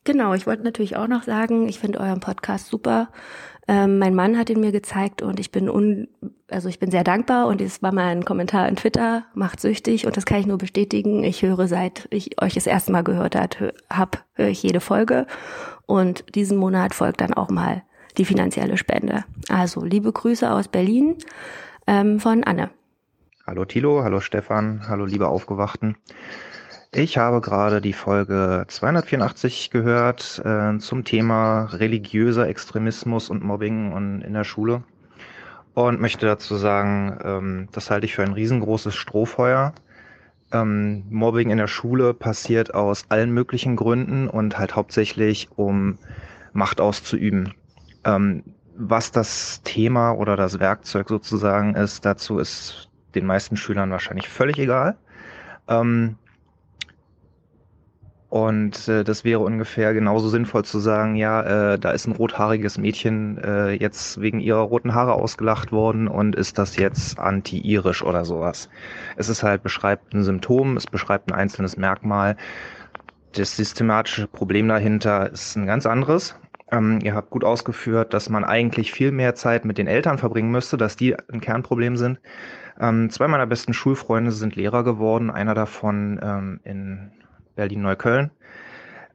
genau, 0.04 0.34
ich 0.34 0.46
wollte 0.46 0.62
natürlich 0.62 0.96
auch 0.96 1.08
noch 1.08 1.24
sagen, 1.24 1.68
ich 1.68 1.78
finde 1.78 2.00
euren 2.00 2.20
Podcast 2.20 2.68
super. 2.68 3.08
Ähm, 3.68 3.98
mein 3.98 4.14
Mann 4.14 4.38
hat 4.38 4.48
ihn 4.48 4.60
mir 4.60 4.70
gezeigt 4.70 5.22
und 5.22 5.40
ich 5.40 5.50
bin 5.50 5.68
un, 5.68 6.06
also 6.48 6.68
ich 6.68 6.78
bin 6.78 6.92
sehr 6.92 7.02
dankbar 7.02 7.48
und 7.48 7.60
es 7.60 7.82
war 7.82 7.92
mal 7.92 8.06
ein 8.06 8.24
Kommentar 8.24 8.68
in 8.68 8.76
Twitter, 8.76 9.24
macht 9.34 9.60
süchtig 9.60 10.06
und 10.06 10.16
das 10.16 10.24
kann 10.24 10.38
ich 10.38 10.46
nur 10.46 10.58
bestätigen. 10.58 11.24
Ich 11.24 11.42
höre 11.42 11.66
seit 11.66 12.06
ich 12.10 12.40
euch 12.40 12.54
das 12.54 12.68
erste 12.68 12.92
Mal 12.92 13.02
gehört 13.02 13.34
habe, 13.34 13.74
hab, 13.90 14.24
höre 14.34 14.48
ich 14.48 14.62
jede 14.62 14.80
Folge 14.80 15.26
und 15.86 16.24
diesen 16.36 16.56
Monat 16.56 16.94
folgt 16.94 17.20
dann 17.20 17.34
auch 17.34 17.50
mal 17.50 17.82
die 18.18 18.24
finanzielle 18.24 18.76
Spende. 18.76 19.24
Also 19.48 19.84
liebe 19.84 20.12
Grüße 20.12 20.50
aus 20.50 20.68
Berlin 20.68 21.16
ähm, 21.86 22.20
von 22.20 22.44
Anne. 22.44 22.70
Hallo 23.46 23.64
Tilo, 23.64 24.02
hallo 24.02 24.20
Stefan, 24.20 24.88
hallo 24.88 25.04
liebe 25.04 25.28
Aufgewachten. 25.28 25.96
Ich 26.92 27.18
habe 27.18 27.40
gerade 27.40 27.80
die 27.80 27.92
Folge 27.92 28.64
284 28.68 29.70
gehört 29.70 30.40
äh, 30.44 30.78
zum 30.78 31.04
Thema 31.04 31.64
religiöser 31.64 32.48
Extremismus 32.48 33.28
und 33.28 33.44
Mobbing 33.44 33.92
und 33.92 34.22
in 34.22 34.32
der 34.32 34.44
Schule 34.44 34.82
und 35.74 36.00
möchte 36.00 36.24
dazu 36.24 36.56
sagen, 36.56 37.18
ähm, 37.22 37.68
das 37.72 37.90
halte 37.90 38.06
ich 38.06 38.14
für 38.14 38.22
ein 38.22 38.32
riesengroßes 38.32 38.94
Strohfeuer. 38.94 39.74
Ähm, 40.52 41.04
Mobbing 41.10 41.50
in 41.50 41.58
der 41.58 41.66
Schule 41.66 42.14
passiert 42.14 42.72
aus 42.72 43.04
allen 43.10 43.30
möglichen 43.30 43.76
Gründen 43.76 44.26
und 44.26 44.58
halt 44.58 44.74
hauptsächlich 44.74 45.50
um 45.56 45.98
Macht 46.54 46.80
auszuüben. 46.80 47.52
Ähm, 48.06 48.42
was 48.78 49.10
das 49.10 49.62
Thema 49.62 50.12
oder 50.12 50.36
das 50.36 50.60
Werkzeug 50.60 51.08
sozusagen 51.08 51.74
ist, 51.74 52.04
dazu 52.04 52.38
ist 52.38 52.88
den 53.14 53.26
meisten 53.26 53.56
Schülern 53.56 53.90
wahrscheinlich 53.90 54.28
völlig 54.28 54.58
egal. 54.58 54.96
Ähm, 55.68 56.16
und 58.28 58.88
äh, 58.88 59.04
das 59.04 59.24
wäre 59.24 59.40
ungefähr 59.40 59.94
genauso 59.94 60.28
sinnvoll 60.28 60.64
zu 60.64 60.78
sagen, 60.78 61.16
ja, 61.16 61.74
äh, 61.74 61.78
da 61.78 61.90
ist 61.92 62.06
ein 62.06 62.12
rothaariges 62.12 62.76
Mädchen 62.76 63.38
äh, 63.38 63.70
jetzt 63.72 64.20
wegen 64.20 64.40
ihrer 64.40 64.60
roten 64.60 64.94
Haare 64.94 65.14
ausgelacht 65.14 65.72
worden 65.72 66.06
und 66.08 66.34
ist 66.34 66.58
das 66.58 66.76
jetzt 66.76 67.18
anti-irisch 67.18 68.02
oder 68.02 68.24
sowas. 68.24 68.68
Es 69.16 69.28
ist 69.28 69.42
halt, 69.42 69.62
beschreibt 69.62 70.12
ein 70.12 70.22
Symptom, 70.22 70.76
es 70.76 70.86
beschreibt 70.86 71.30
ein 71.30 71.34
einzelnes 71.34 71.76
Merkmal. 71.76 72.36
Das 73.32 73.56
systematische 73.56 74.26
Problem 74.26 74.68
dahinter 74.68 75.30
ist 75.30 75.56
ein 75.56 75.66
ganz 75.66 75.86
anderes. 75.86 76.34
Ähm, 76.72 76.98
ihr 77.02 77.14
habt 77.14 77.30
gut 77.30 77.44
ausgeführt, 77.44 78.12
dass 78.12 78.28
man 78.28 78.44
eigentlich 78.44 78.92
viel 78.92 79.12
mehr 79.12 79.34
Zeit 79.34 79.64
mit 79.64 79.78
den 79.78 79.86
Eltern 79.86 80.18
verbringen 80.18 80.50
müsste, 80.50 80.76
dass 80.76 80.96
die 80.96 81.14
ein 81.32 81.40
Kernproblem 81.40 81.96
sind. 81.96 82.18
Ähm, 82.80 83.08
zwei 83.10 83.28
meiner 83.28 83.46
besten 83.46 83.72
Schulfreunde 83.72 84.32
sind 84.32 84.56
Lehrer 84.56 84.82
geworden, 84.84 85.30
einer 85.30 85.54
davon 85.54 86.20
ähm, 86.22 86.60
in 86.64 87.10
Berlin-Neukölln. 87.54 88.30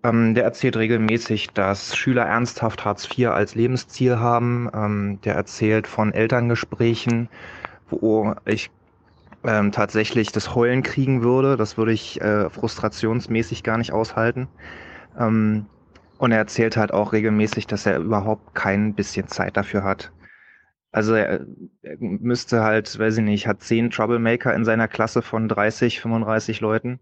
Ähm, 0.03 0.33
der 0.33 0.45
erzählt 0.45 0.77
regelmäßig, 0.77 1.51
dass 1.51 1.95
Schüler 1.95 2.25
ernsthaft 2.25 2.85
Hartz 2.85 3.05
IV 3.05 3.29
als 3.29 3.53
Lebensziel 3.53 4.17
haben. 4.17 4.69
Ähm, 4.73 5.19
der 5.23 5.35
erzählt 5.35 5.87
von 5.87 6.13
Elterngesprächen, 6.13 7.29
wo 7.89 8.33
ich 8.45 8.71
ähm, 9.43 9.71
tatsächlich 9.71 10.31
das 10.31 10.55
Heulen 10.55 10.81
kriegen 10.83 11.21
würde. 11.21 11.57
Das 11.57 11.77
würde 11.77 11.91
ich 11.91 12.19
äh, 12.21 12.49
frustrationsmäßig 12.49 13.63
gar 13.63 13.77
nicht 13.77 13.91
aushalten. 13.91 14.47
Ähm, 15.19 15.67
und 16.21 16.31
er 16.31 16.37
erzählt 16.37 16.77
halt 16.77 16.93
auch 16.93 17.13
regelmäßig, 17.13 17.65
dass 17.65 17.87
er 17.87 17.97
überhaupt 17.97 18.53
kein 18.53 18.93
bisschen 18.93 19.27
Zeit 19.27 19.57
dafür 19.57 19.83
hat. 19.83 20.11
Also 20.91 21.15
er, 21.15 21.47
er 21.81 21.97
müsste 21.99 22.61
halt, 22.61 22.99
weiß 22.99 23.17
ich 23.17 23.23
nicht, 23.23 23.47
hat 23.47 23.63
zehn 23.63 23.89
Troublemaker 23.89 24.53
in 24.53 24.63
seiner 24.63 24.87
Klasse 24.87 25.23
von 25.23 25.49
30, 25.49 25.99
35 25.99 26.61
Leuten 26.61 26.99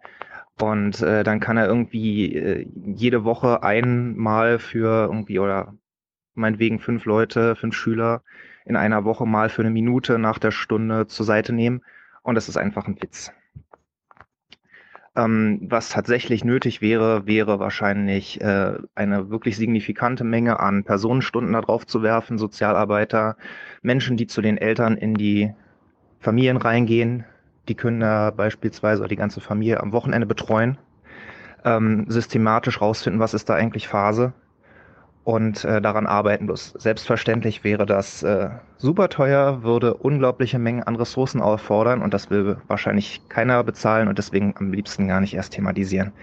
und 0.62 1.02
äh, 1.02 1.24
dann 1.24 1.42
kann 1.42 1.58
er 1.58 1.68
irgendwie 1.68 2.34
äh, 2.34 2.66
jede 2.74 3.26
Woche 3.26 3.62
einmal 3.62 4.58
für 4.58 5.08
irgendwie 5.08 5.40
oder 5.40 5.74
meinetwegen 6.34 6.80
fünf 6.80 7.04
Leute, 7.04 7.58
fünf 7.58 7.76
Schüler 7.76 8.24
in 8.64 8.78
einer 8.78 9.04
Woche 9.04 9.26
mal 9.26 9.50
für 9.50 9.64
eine 9.64 9.72
Minute 9.72 10.18
nach 10.18 10.40
der 10.40 10.52
Stunde 10.52 11.08
zur 11.08 11.26
Seite 11.26 11.52
nehmen. 11.52 11.82
Und 12.24 12.36
das 12.36 12.48
ist 12.48 12.56
einfach 12.56 12.88
ein 12.88 13.02
Witz. 13.02 13.34
Ähm, 15.20 15.60
was 15.64 15.90
tatsächlich 15.90 16.46
nötig 16.46 16.82
wäre, 16.82 17.28
wäre 17.28 17.60
wahrscheinlich 17.60 18.40
äh, 18.40 18.76
eine 18.96 19.30
wirklich 19.30 19.58
signifikante 19.58 20.24
Menge 20.24 20.62
an 20.62 20.86
Personenstunden 20.86 21.54
darauf 21.54 21.86
zu 21.86 22.02
werfen, 22.04 22.38
Sozialarbeiter, 22.38 23.36
Menschen, 23.82 24.16
die 24.16 24.28
zu 24.28 24.42
den 24.42 24.58
Eltern 24.58 24.96
in 24.96 25.16
die 25.16 25.54
Familien 26.22 26.56
reingehen, 26.56 27.26
die 27.68 27.76
können 27.76 28.00
da 28.00 28.32
beispielsweise 28.32 29.08
die 29.08 29.18
ganze 29.18 29.42
Familie 29.42 29.82
am 29.82 29.92
Wochenende 29.92 30.26
betreuen, 30.26 30.78
ähm, 31.66 32.06
systematisch 32.08 32.80
rausfinden, 32.80 33.20
was 33.20 33.34
ist 33.34 33.50
da 33.50 33.56
eigentlich 33.56 33.90
Phase 33.90 34.32
und 35.30 35.64
äh, 35.64 35.80
daran 35.80 36.08
arbeiten. 36.08 36.48
Bloß 36.48 36.74
selbstverständlich 36.80 37.64
wäre 37.64 37.86
das 37.86 38.24
äh, 38.24 38.50
super 38.80 39.10
teuer, 39.10 39.62
würde 39.62 39.94
unglaubliche 39.94 40.58
Mengen 40.58 40.82
an 40.82 40.96
Ressourcen 40.96 41.40
auffordern 41.40 42.02
und 42.02 42.16
das 42.16 42.32
will 42.32 42.58
wahrscheinlich 42.68 43.22
keiner 43.30 43.64
bezahlen 43.64 44.08
und 44.08 44.18
deswegen 44.18 44.56
am 44.58 44.74
liebsten 44.74 45.08
gar 45.08 45.22
nicht 45.22 45.36
erst 45.36 45.54
thematisieren. 45.54 46.14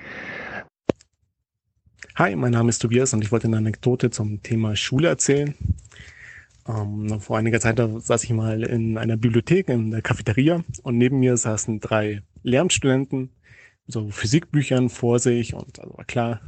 Hi, 2.16 2.34
mein 2.34 2.50
Name 2.50 2.70
ist 2.70 2.80
Tobias 2.80 3.14
und 3.14 3.22
ich 3.22 3.30
wollte 3.30 3.46
eine 3.46 3.58
Anekdote 3.58 4.10
zum 4.10 4.42
Thema 4.42 4.74
Schule 4.74 5.06
erzählen. 5.06 5.54
Ähm, 6.66 7.20
vor 7.20 7.38
einiger 7.38 7.60
Zeit 7.60 7.80
saß 7.80 8.24
ich 8.24 8.30
mal 8.30 8.64
in 8.64 8.98
einer 8.98 9.16
Bibliothek 9.16 9.68
in 9.68 9.92
der 9.92 10.02
Cafeteria 10.02 10.64
und 10.82 10.98
neben 10.98 11.20
mir 11.20 11.36
saßen 11.36 11.78
drei 11.78 12.22
Lehramtsstudenten 12.42 13.30
so 13.86 14.10
Physikbüchern 14.10 14.88
vor 14.88 15.20
sich 15.20 15.54
und 15.54 15.78
also 15.78 15.94
klar, 16.08 16.40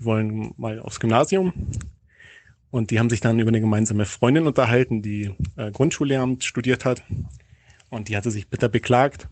die 0.00 0.04
wollen 0.04 0.54
mal 0.56 0.80
aufs 0.80 1.00
Gymnasium. 1.00 1.52
Und 2.70 2.90
die 2.90 2.98
haben 2.98 3.10
sich 3.10 3.20
dann 3.20 3.38
über 3.38 3.48
eine 3.48 3.60
gemeinsame 3.60 4.04
Freundin 4.04 4.46
unterhalten, 4.46 5.02
die 5.02 5.34
äh, 5.56 5.70
Grundschullehramt 5.70 6.44
studiert 6.44 6.84
hat. 6.84 7.02
Und 7.90 8.08
die 8.08 8.16
hatte 8.16 8.30
sich 8.30 8.48
bitter 8.48 8.68
beklagt, 8.68 9.28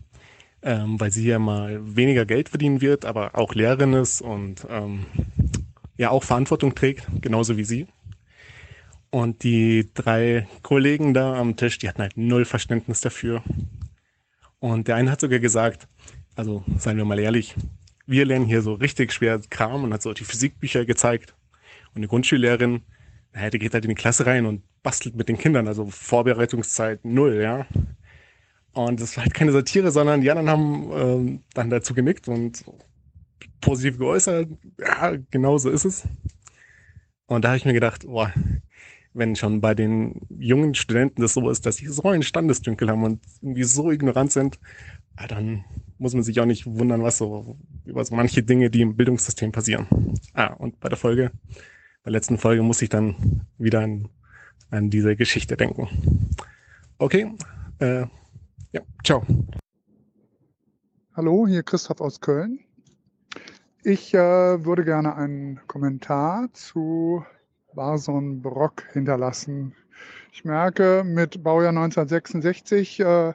ähm, 0.61 0.99
weil 0.99 1.11
sie 1.11 1.25
ja 1.25 1.39
mal 1.39 1.79
weniger 1.95 2.25
Geld 2.25 2.49
verdienen 2.49 2.81
wird, 2.81 3.05
aber 3.05 3.37
auch 3.37 3.55
Lehrerin 3.55 3.93
ist 3.93 4.21
und 4.21 4.67
ähm, 4.69 5.05
ja 5.97 6.09
auch 6.09 6.23
Verantwortung 6.23 6.75
trägt, 6.75 7.07
genauso 7.21 7.55
wie 7.55 7.63
sie. 7.63 7.87
Und 9.09 9.43
die 9.43 9.89
drei 9.93 10.47
Kollegen 10.61 11.13
da 11.13 11.35
am 11.35 11.55
Tisch, 11.55 11.77
die 11.79 11.87
hatten 11.87 12.01
halt 12.01 12.17
null 12.17 12.45
Verständnis 12.45 12.99
dafür. 12.99 13.41
Und 14.59 14.89
der 14.89 14.97
eine 14.97 15.11
hat 15.11 15.21
sogar 15.21 15.39
gesagt, 15.39 15.87
also 16.35 16.63
seien 16.77 16.97
wir 16.97 17.05
mal 17.05 17.19
ehrlich, 17.19 17.55
wir 18.09 18.25
lernen 18.25 18.45
hier 18.45 18.61
so 18.61 18.73
richtig 18.73 19.13
schwer 19.13 19.39
Kram 19.49 19.83
und 19.83 19.93
hat 19.93 20.01
so 20.01 20.13
die 20.13 20.23
Physikbücher 20.23 20.85
gezeigt. 20.85 21.35
Und 21.93 22.01
die 22.01 22.07
Grundschullehrerin, 22.07 22.81
naja, 23.33 23.49
die 23.51 23.59
geht 23.59 23.73
halt 23.73 23.85
in 23.85 23.89
die 23.89 23.95
Klasse 23.95 24.25
rein 24.25 24.45
und 24.45 24.63
bastelt 24.81 25.15
mit 25.15 25.29
den 25.29 25.37
Kindern, 25.37 25.67
also 25.67 25.85
Vorbereitungszeit 25.85 27.05
null, 27.05 27.39
ja. 27.41 27.67
Und 28.71 28.99
das 28.99 29.15
war 29.15 29.23
halt 29.23 29.33
keine 29.33 29.51
Satire, 29.51 29.91
sondern 29.91 30.21
die 30.21 30.31
anderen 30.31 30.49
haben 30.49 30.91
ähm, 30.91 31.43
dann 31.53 31.69
dazu 31.69 31.93
genickt 31.93 32.27
und 32.27 32.63
positiv 33.61 33.97
geäußert. 33.97 34.47
Ja, 34.79 35.13
genau 35.31 35.57
so 35.57 35.69
ist 35.69 35.85
es. 35.85 36.07
Und 37.27 37.43
da 37.43 37.49
habe 37.49 37.57
ich 37.57 37.65
mir 37.65 37.73
gedacht, 37.73 38.07
boah, 38.07 38.33
wenn 39.13 39.35
schon 39.35 39.61
bei 39.61 39.75
den 39.75 40.21
jungen 40.29 40.75
Studenten 40.75 41.21
das 41.21 41.33
so 41.33 41.49
ist, 41.49 41.65
dass 41.65 41.77
sie 41.77 41.87
so 41.87 42.03
einen 42.03 42.23
Standesdünkel 42.23 42.89
haben 42.89 43.03
und 43.03 43.21
irgendwie 43.41 43.63
so 43.63 43.91
ignorant 43.91 44.31
sind, 44.31 44.59
dann 45.27 45.65
muss 45.99 46.13
man 46.13 46.23
sich 46.23 46.39
auch 46.39 46.45
nicht 46.45 46.65
wundern, 46.65 47.03
was 47.03 47.17
so 47.17 47.57
über 47.85 48.03
so 48.03 48.15
manche 48.15 48.41
Dinge, 48.41 48.69
die 48.69 48.81
im 48.81 48.95
Bildungssystem 48.95 49.51
passieren. 49.51 49.87
Ah, 50.33 50.53
und 50.53 50.79
bei 50.79 50.89
der 50.89 50.97
Folge, 50.97 51.31
bei 52.03 52.05
der 52.05 52.13
letzten 52.13 52.37
Folge 52.37 52.63
muss 52.63 52.81
ich 52.81 52.89
dann 52.89 53.45
wieder 53.57 53.81
an, 53.81 54.07
an 54.71 54.89
diese 54.89 55.15
Geschichte 55.15 55.57
denken. 55.57 55.89
Okay, 56.97 57.31
äh, 57.79 58.05
ja, 58.71 58.81
ciao. 59.03 59.25
Hallo, 61.15 61.45
hier 61.47 61.63
Christoph 61.63 61.99
aus 61.99 62.21
Köln. 62.21 62.59
Ich 63.83 64.13
äh, 64.13 64.65
würde 64.65 64.85
gerne 64.85 65.15
einen 65.15 65.59
Kommentar 65.67 66.47
zu 66.53 67.25
Barson 67.73 68.41
Brock 68.41 68.85
hinterlassen. 68.93 69.75
Ich 70.31 70.45
merke, 70.45 71.03
mit 71.05 71.43
Baujahr 71.43 71.69
1966 71.69 73.01
äh, 73.01 73.33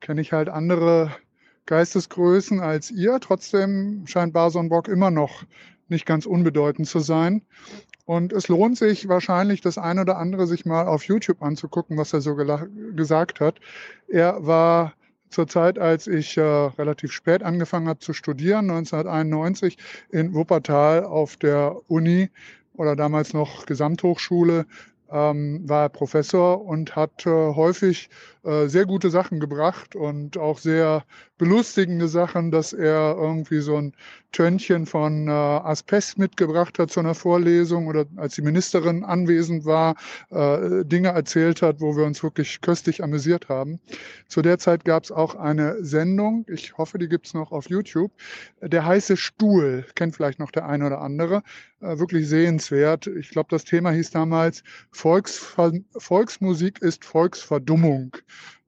kenne 0.00 0.20
ich 0.20 0.32
halt 0.32 0.48
andere 0.48 1.12
Geistesgrößen 1.66 2.60
als 2.60 2.90
ihr. 2.90 3.20
Trotzdem 3.20 4.06
scheint 4.06 4.32
Barson 4.32 4.68
Brock 4.68 4.88
immer 4.88 5.10
noch 5.10 5.44
nicht 5.88 6.06
ganz 6.06 6.26
unbedeutend 6.26 6.88
zu 6.88 7.00
sein. 7.00 7.42
Und 8.06 8.32
es 8.32 8.48
lohnt 8.48 8.76
sich 8.76 9.08
wahrscheinlich, 9.08 9.60
das 9.60 9.78
eine 9.78 10.00
oder 10.00 10.18
andere 10.18 10.46
sich 10.46 10.66
mal 10.66 10.86
auf 10.86 11.04
YouTube 11.04 11.42
anzugucken, 11.42 11.96
was 11.96 12.12
er 12.12 12.20
so 12.20 12.34
gesagt 12.34 13.40
hat. 13.40 13.60
Er 14.08 14.44
war 14.44 14.94
zur 15.28 15.46
Zeit, 15.46 15.78
als 15.78 16.08
ich 16.08 16.36
äh, 16.36 16.40
relativ 16.42 17.12
spät 17.12 17.42
angefangen 17.42 17.88
habe 17.88 18.00
zu 18.00 18.12
studieren, 18.12 18.70
1991 18.70 19.78
in 20.10 20.34
Wuppertal 20.34 21.04
auf 21.04 21.36
der 21.36 21.76
Uni 21.88 22.30
oder 22.74 22.96
damals 22.96 23.32
noch 23.32 23.66
Gesamthochschule, 23.66 24.66
ähm, 25.10 25.68
war 25.68 25.88
Professor 25.88 26.64
und 26.64 26.96
hat 26.96 27.26
äh, 27.26 27.30
häufig 27.30 28.10
äh, 28.42 28.68
sehr 28.68 28.86
gute 28.86 29.10
Sachen 29.10 29.38
gebracht 29.38 29.94
und 29.94 30.38
auch 30.38 30.58
sehr 30.58 31.04
belustigende 31.36 32.08
Sachen, 32.08 32.50
dass 32.50 32.72
er 32.72 33.16
irgendwie 33.18 33.60
so 33.60 33.76
ein 33.76 33.92
Tönnchen 34.32 34.86
von 34.86 35.28
äh, 35.28 35.30
Asbest 35.30 36.18
mitgebracht 36.18 36.78
hat 36.78 36.90
zu 36.90 37.00
einer 37.00 37.14
Vorlesung 37.14 37.86
oder 37.88 38.06
als 38.16 38.36
die 38.36 38.42
Ministerin 38.42 39.04
anwesend 39.04 39.64
war, 39.64 39.96
äh, 40.30 40.84
Dinge 40.84 41.08
erzählt 41.08 41.62
hat, 41.62 41.80
wo 41.80 41.96
wir 41.96 42.04
uns 42.04 42.22
wirklich 42.22 42.60
köstlich 42.60 43.02
amüsiert 43.02 43.48
haben. 43.48 43.80
Zu 44.28 44.40
der 44.42 44.58
Zeit 44.58 44.84
gab 44.84 45.04
es 45.04 45.12
auch 45.12 45.34
eine 45.34 45.84
Sendung, 45.84 46.46
ich 46.48 46.78
hoffe, 46.78 46.98
die 46.98 47.08
gibt 47.08 47.26
es 47.26 47.34
noch 47.34 47.52
auf 47.52 47.68
YouTube, 47.68 48.12
der 48.62 48.86
heiße 48.86 49.16
Stuhl, 49.16 49.84
kennt 49.94 50.14
vielleicht 50.14 50.38
noch 50.38 50.50
der 50.50 50.66
eine 50.66 50.86
oder 50.86 51.00
andere, 51.00 51.42
äh, 51.80 51.98
wirklich 51.98 52.28
sehenswert. 52.28 53.06
Ich 53.06 53.30
glaube, 53.30 53.48
das 53.50 53.64
Thema 53.64 53.90
hieß 53.90 54.10
damals 54.10 54.62
Volksver 54.90 55.72
Volksmusik 55.96 56.80
ist 56.82 57.04
Volksverdummung 57.04 58.16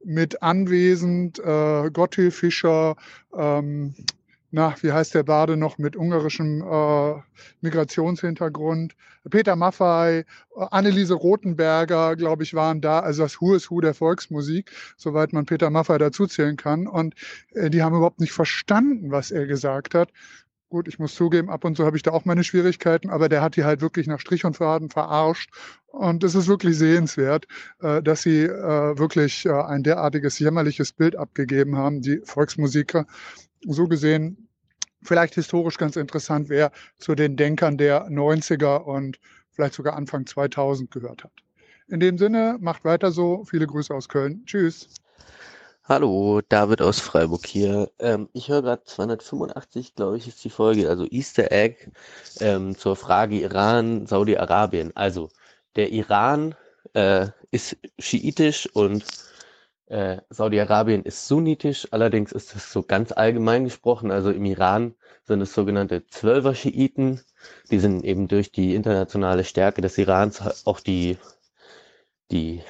mit 0.05 0.43
anwesend 0.43 1.39
äh, 1.39 1.91
Gotthilf 1.91 2.37
Fischer, 2.37 2.97
ähm, 3.37 3.95
na, 4.51 4.75
wie 4.83 4.93
heißt 4.93 5.15
der 5.15 5.23
Bade 5.23 5.57
noch 5.57 5.79
mit 5.79 5.97
ungarischem 5.97 6.61
äh, 6.61 7.15
Migrationshintergrund, 7.63 8.95
Peter 9.31 9.57
Maffei, 9.57 10.19
äh, 10.19 10.25
Anneliese 10.71 11.15
Rothenberger, 11.15 12.17
glaube 12.17 12.43
ich, 12.43 12.53
waren 12.55 12.81
da, 12.81 13.01
also 13.01 13.23
das 13.23 13.41
Who 13.41 13.55
is 13.55 13.71
Who 13.71 13.81
der 13.81 13.95
Volksmusik, 13.95 14.71
soweit 14.97 15.33
man 15.33 15.47
Peter 15.47 15.71
Maffei 15.71 15.97
dazuzählen 15.99 16.57
kann. 16.57 16.87
Und 16.87 17.15
äh, 17.55 17.71
die 17.71 17.83
haben 17.83 17.97
überhaupt 17.97 18.21
nicht 18.21 18.33
verstanden, 18.33 19.11
was 19.11 19.31
er 19.31 19.47
gesagt 19.47 19.95
hat. 19.95 20.11
Gut, 20.73 20.89
ich 20.89 20.99
muss 20.99 21.15
zugeben, 21.15 21.51
ab 21.51 21.67
und 21.67 21.77
zu 21.77 21.85
habe 21.85 21.99
ich 21.99 22.03
da 22.03 22.13
auch 22.13 22.25
meine 22.25 22.45
Schwierigkeiten, 22.45 23.11
aber 23.11 23.29
der 23.29 23.43
hat 23.43 23.57
die 23.57 23.65
halt 23.65 23.83
wirklich 23.83 24.07
nach 24.07 24.21
Strich 24.21 24.47
und 24.47 24.57
Faden 24.57 24.89
verarscht. 24.89 25.51
Und 25.89 26.25
es 26.25 26.35
ist 26.35 26.49
wirklich 26.49 26.79
sehenswert, 26.79 27.47
äh, 27.83 28.03
dass 28.03 28.23
sie 28.23 28.45
äh, 28.45 28.99
wirklich 28.99 29.45
äh, 29.45 29.53
ein 29.53 29.83
derartiges 29.83 30.39
jämmerliches 30.39 30.95
Bild 30.95 31.15
abgegeben 31.15 31.77
haben, 31.77 32.01
die 32.01 32.23
Volksmusiker. 32.25 33.05
So 33.67 33.87
gesehen, 33.87 34.49
vielleicht 35.03 35.35
historisch 35.35 35.77
ganz 35.77 35.97
interessant, 35.97 36.49
wer 36.49 36.73
zu 36.97 37.15
den 37.15 37.37
Denkern 37.37 37.77
der 37.77 38.09
90er 38.09 38.79
und 38.79 39.21
vielleicht 39.51 39.75
sogar 39.75 39.95
Anfang 39.95 40.25
2000 40.25 40.91
gehört 40.91 41.25
hat. 41.25 41.33
In 41.89 42.01
dem 42.01 42.17
Sinne, 42.17 42.57
macht 42.63 42.83
weiter 42.87 43.13
so. 43.13 43.45
Viele 43.45 43.67
Grüße 43.67 43.93
aus 43.95 44.09
Köln. 44.09 44.43
Tschüss. 44.47 44.89
Hallo, 45.85 46.41
David 46.49 46.81
aus 46.81 47.01
Freiburg 47.01 47.45
hier. 47.47 47.91
Ähm, 47.99 48.29
ich 48.33 48.49
höre 48.49 48.63
gerade 48.63 48.85
285, 48.85 49.95
glaube 49.97 50.17
ich, 50.17 50.29
ist 50.29 50.43
die 50.45 50.51
Folge, 50.51 50.89
also 50.89 51.07
Easter 51.11 51.51
Egg 51.51 51.91
ähm, 52.41 52.77
zur 52.79 52.95
Frage 52.97 53.41
Iran, 53.41 54.07
Saudi-Arabien. 54.07 54.93
Also 54.97 55.29
der 55.77 55.91
Iran 55.91 56.55
äh, 56.95 57.29
ist 57.51 57.77
schiitisch 57.99 58.69
und 58.75 59.05
äh, 59.87 60.19
Saudi-Arabien 60.31 61.03
ist 61.03 61.27
sunnitisch. 61.27 61.89
Allerdings 61.91 62.31
ist 62.33 62.55
das 62.55 62.73
so 62.73 62.83
ganz 62.83 63.11
allgemein 63.13 63.65
gesprochen. 63.65 64.13
Also 64.13 64.31
im 64.31 64.45
Iran 64.45 64.95
sind 65.25 65.41
es 65.41 65.53
sogenannte 65.53 66.07
Zwölfer-Schiiten. 66.07 67.21
Die 67.73 67.81
sind 67.81 68.05
eben 68.05 68.29
durch 68.29 68.53
die 68.53 68.77
internationale 68.77 69.43
Stärke 69.45 69.81
des 69.81 69.99
Irans 69.99 70.65
auch 70.65 70.79
die 70.81 71.19
die, 72.33 72.63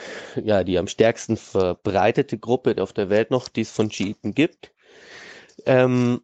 ja, 0.42 0.64
die 0.64 0.78
am 0.78 0.88
stärksten 0.88 1.36
verbreitete 1.36 2.38
Gruppe 2.38 2.76
auf 2.82 2.92
der 2.92 3.08
Welt 3.08 3.30
noch, 3.30 3.48
die 3.48 3.62
es 3.62 3.70
von 3.70 3.90
Schiiten 3.90 4.34
gibt. 4.34 4.72
Ähm, 5.66 6.22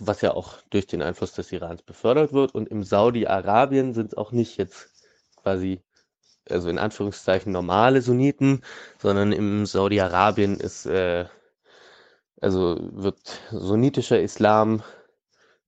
was 0.00 0.20
ja 0.20 0.32
auch 0.34 0.58
durch 0.70 0.86
den 0.86 1.02
Einfluss 1.02 1.32
des 1.32 1.52
Irans 1.52 1.82
befördert 1.82 2.32
wird. 2.32 2.54
Und 2.54 2.68
im 2.68 2.82
Saudi-Arabien 2.82 3.94
sind 3.94 4.12
es 4.12 4.18
auch 4.18 4.32
nicht 4.32 4.56
jetzt 4.58 4.90
quasi, 5.36 5.80
also 6.48 6.68
in 6.68 6.78
Anführungszeichen 6.78 7.52
normale 7.52 8.02
Sunniten, 8.02 8.62
sondern 8.98 9.32
im 9.32 9.66
Saudi-Arabien 9.66 10.58
ist, 10.58 10.86
äh, 10.86 11.26
also 12.40 12.78
wird 12.92 13.40
sunnitischer 13.50 14.20
Islam 14.20 14.82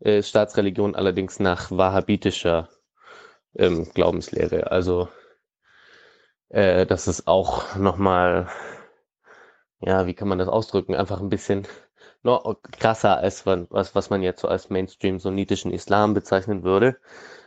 äh, 0.01 0.23
Staatsreligion 0.23 0.95
allerdings 0.95 1.39
nach 1.39 1.71
wahhabitischer 1.71 2.69
ähm, 3.57 3.89
Glaubenslehre. 3.95 4.71
Also 4.73 5.09
äh, 6.55 6.87
das 6.87 7.09
ist 7.09 7.27
auch 7.27 7.77
nochmal, 7.77 8.49
ja, 9.81 10.07
wie 10.07 10.15
kann 10.15 10.29
man 10.29 10.39
das 10.39 10.49
ausdrücken, 10.49 10.95
einfach 10.95 11.21
ein 11.21 11.29
bisschen 11.29 11.67
noch 12.23 12.57
krasser 12.79 13.19
als 13.19 13.47
was, 13.47 13.95
was 13.95 14.11
man 14.11 14.23
jetzt 14.23 14.41
so 14.41 14.49
als 14.49 14.71
Mainstream 14.71 15.19
sunnitischen 15.21 15.73
Islam 15.73 16.15
bezeichnen 16.15 16.63
würde. 16.65 16.99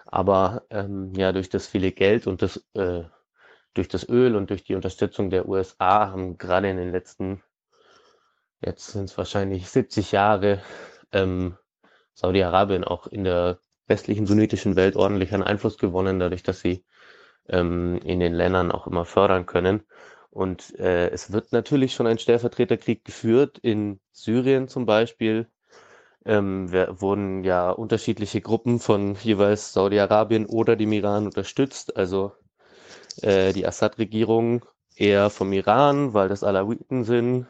Aber 0.05 0.63
ähm, 0.69 1.13
ja, 1.15 1.31
durch 1.31 1.49
das 1.49 1.67
viele 1.67 1.91
Geld 1.91 2.27
und 2.27 2.41
das 2.41 2.63
äh, 2.75 3.03
durch 3.73 3.87
das 3.87 4.07
Öl 4.09 4.35
und 4.35 4.49
durch 4.49 4.63
die 4.63 4.75
Unterstützung 4.75 5.29
der 5.29 5.47
USA 5.47 6.11
haben 6.11 6.37
gerade 6.37 6.69
in 6.69 6.77
den 6.77 6.91
letzten, 6.91 7.43
jetzt 8.61 8.87
sind 8.87 9.05
es 9.05 9.17
wahrscheinlich 9.17 9.69
70 9.69 10.11
Jahre, 10.11 10.61
ähm, 11.11 11.57
Saudi-Arabien 12.13 12.83
auch 12.83 13.07
in 13.07 13.23
der 13.23 13.59
westlichen 13.87 14.25
sunnitischen 14.25 14.75
Welt 14.75 14.95
ordentlich 14.95 15.33
an 15.33 15.43
Einfluss 15.43 15.77
gewonnen, 15.77 16.19
dadurch, 16.19 16.43
dass 16.43 16.59
sie 16.59 16.83
ähm, 17.49 17.99
in 18.03 18.19
den 18.19 18.33
Ländern 18.33 18.71
auch 18.71 18.87
immer 18.87 19.05
fördern 19.05 19.45
können. 19.45 19.83
Und 20.29 20.77
äh, 20.79 21.09
es 21.09 21.31
wird 21.31 21.51
natürlich 21.51 21.93
schon 21.93 22.07
ein 22.07 22.19
Stellvertreterkrieg 22.19 23.03
geführt. 23.05 23.57
In 23.59 23.99
Syrien 24.11 24.67
zum 24.67 24.85
Beispiel 24.85 25.47
ähm, 26.25 26.71
wurden 26.71 27.43
ja 27.43 27.71
unterschiedliche 27.71 28.41
Gruppen 28.41 28.79
von 28.79 29.15
jeweils 29.15 29.73
Saudi-Arabien 29.73 30.45
oder 30.45 30.75
dem 30.75 30.91
Iran 30.91 31.25
unterstützt. 31.25 31.95
Also 31.97 32.33
äh, 33.21 33.53
die 33.53 33.65
Assad-Regierung 33.65 34.65
eher 34.95 35.29
vom 35.29 35.53
Iran, 35.53 36.13
weil 36.13 36.29
das 36.29 36.43
Alawiten 36.43 37.03
sind. 37.03 37.47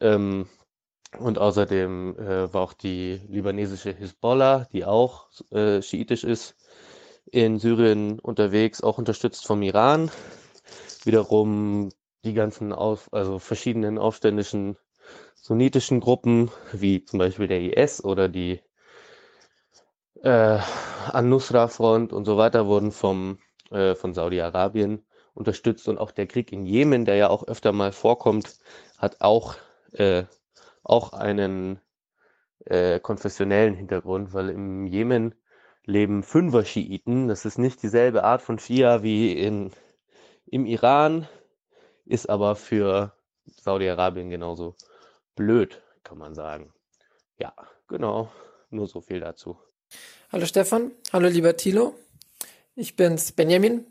Ähm, 0.00 0.48
und 1.18 1.38
außerdem 1.38 2.16
äh, 2.18 2.54
war 2.54 2.62
auch 2.62 2.72
die 2.72 3.20
libanesische 3.28 3.92
Hisbollah, 3.92 4.66
die 4.72 4.84
auch 4.84 5.28
äh, 5.50 5.82
schiitisch 5.82 6.24
ist, 6.24 6.56
in 7.32 7.58
Syrien 7.58 8.20
unterwegs, 8.20 8.82
auch 8.82 8.98
unterstützt 8.98 9.46
vom 9.46 9.62
Iran. 9.62 10.10
Wiederum 11.04 11.88
die 12.24 12.34
ganzen 12.34 12.72
auf, 12.72 13.12
also 13.12 13.38
verschiedenen 13.40 13.98
aufständischen 13.98 14.76
sunnitischen 15.34 15.98
Gruppen, 15.98 16.50
wie 16.72 17.04
zum 17.04 17.18
Beispiel 17.18 17.48
der 17.48 17.76
IS 17.76 18.04
oder 18.04 18.28
die 18.28 18.60
äh, 20.22 20.58
An-Nusra-Front 21.10 22.12
und 22.12 22.26
so 22.26 22.36
weiter, 22.36 22.66
wurden 22.66 22.92
vom 22.92 23.38
äh, 23.70 23.94
von 23.94 24.12
Saudi-Arabien 24.12 25.04
unterstützt 25.34 25.88
und 25.88 25.98
auch 25.98 26.10
der 26.12 26.26
Krieg 26.26 26.52
in 26.52 26.66
Jemen, 26.66 27.06
der 27.06 27.16
ja 27.16 27.30
auch 27.30 27.44
öfter 27.48 27.72
mal 27.72 27.92
vorkommt, 27.92 28.58
hat 28.98 29.22
auch, 29.22 29.56
äh, 29.92 30.24
auch 30.84 31.14
einen 31.14 31.80
äh, 32.66 33.00
konfessionellen 33.00 33.74
Hintergrund, 33.74 34.34
weil 34.34 34.50
im 34.50 34.86
Jemen 34.86 35.34
leben 35.84 36.22
Fünfer-Schiiten. 36.22 37.28
Das 37.28 37.44
ist 37.44 37.58
nicht 37.58 37.82
dieselbe 37.82 38.24
Art 38.24 38.42
von 38.42 38.58
Schia 38.58 39.02
wie 39.02 39.32
in, 39.32 39.72
im 40.46 40.66
Iran, 40.66 41.28
ist 42.04 42.28
aber 42.28 42.56
für 42.56 43.12
Saudi-Arabien 43.46 44.30
genauso 44.30 44.76
blöd, 45.34 45.82
kann 46.04 46.18
man 46.18 46.34
sagen. 46.34 46.72
Ja, 47.38 47.54
genau. 47.88 48.30
Nur 48.70 48.86
so 48.86 49.00
viel 49.00 49.20
dazu. 49.20 49.58
Hallo 50.30 50.46
Stefan, 50.46 50.92
hallo 51.12 51.28
lieber 51.28 51.56
Thilo. 51.56 51.94
Ich 52.74 52.96
bin's 52.96 53.32
Benjamin, 53.32 53.86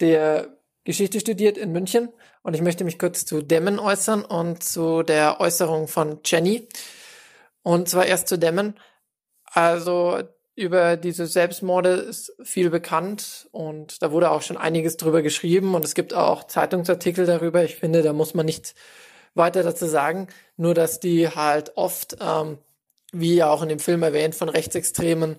der 0.00 0.56
Geschichte 0.82 1.20
studiert 1.20 1.56
in 1.56 1.70
München 1.70 2.08
und 2.42 2.54
ich 2.54 2.62
möchte 2.62 2.82
mich 2.82 2.98
kurz 2.98 3.24
zu 3.24 3.42
Dämmen 3.42 3.78
äußern 3.78 4.24
und 4.24 4.64
zu 4.64 5.02
der 5.04 5.40
Äußerung 5.40 5.86
von 5.86 6.18
Jenny. 6.24 6.68
Und 7.62 7.88
zwar 7.88 8.06
erst 8.06 8.26
zu 8.26 8.38
Dämmen. 8.38 8.74
Also 9.44 10.20
über 10.56 10.96
diese 10.96 11.26
Selbstmorde 11.26 11.90
ist 11.90 12.32
viel 12.42 12.70
bekannt 12.70 13.48
und 13.50 14.02
da 14.02 14.12
wurde 14.12 14.30
auch 14.30 14.42
schon 14.42 14.56
einiges 14.56 14.96
drüber 14.96 15.20
geschrieben 15.22 15.74
und 15.74 15.84
es 15.84 15.94
gibt 15.94 16.14
auch 16.14 16.44
Zeitungsartikel 16.44 17.26
darüber. 17.26 17.64
Ich 17.64 17.76
finde, 17.76 18.02
da 18.02 18.12
muss 18.12 18.34
man 18.34 18.46
nicht 18.46 18.74
weiter 19.34 19.64
dazu 19.64 19.86
sagen, 19.86 20.28
nur 20.56 20.74
dass 20.74 21.00
die 21.00 21.28
halt 21.28 21.76
oft, 21.76 22.16
ähm, 22.20 22.58
wie 23.12 23.34
ja 23.34 23.50
auch 23.50 23.62
in 23.62 23.68
dem 23.68 23.80
Film 23.80 24.02
erwähnt, 24.04 24.36
von 24.36 24.48
Rechtsextremen 24.48 25.36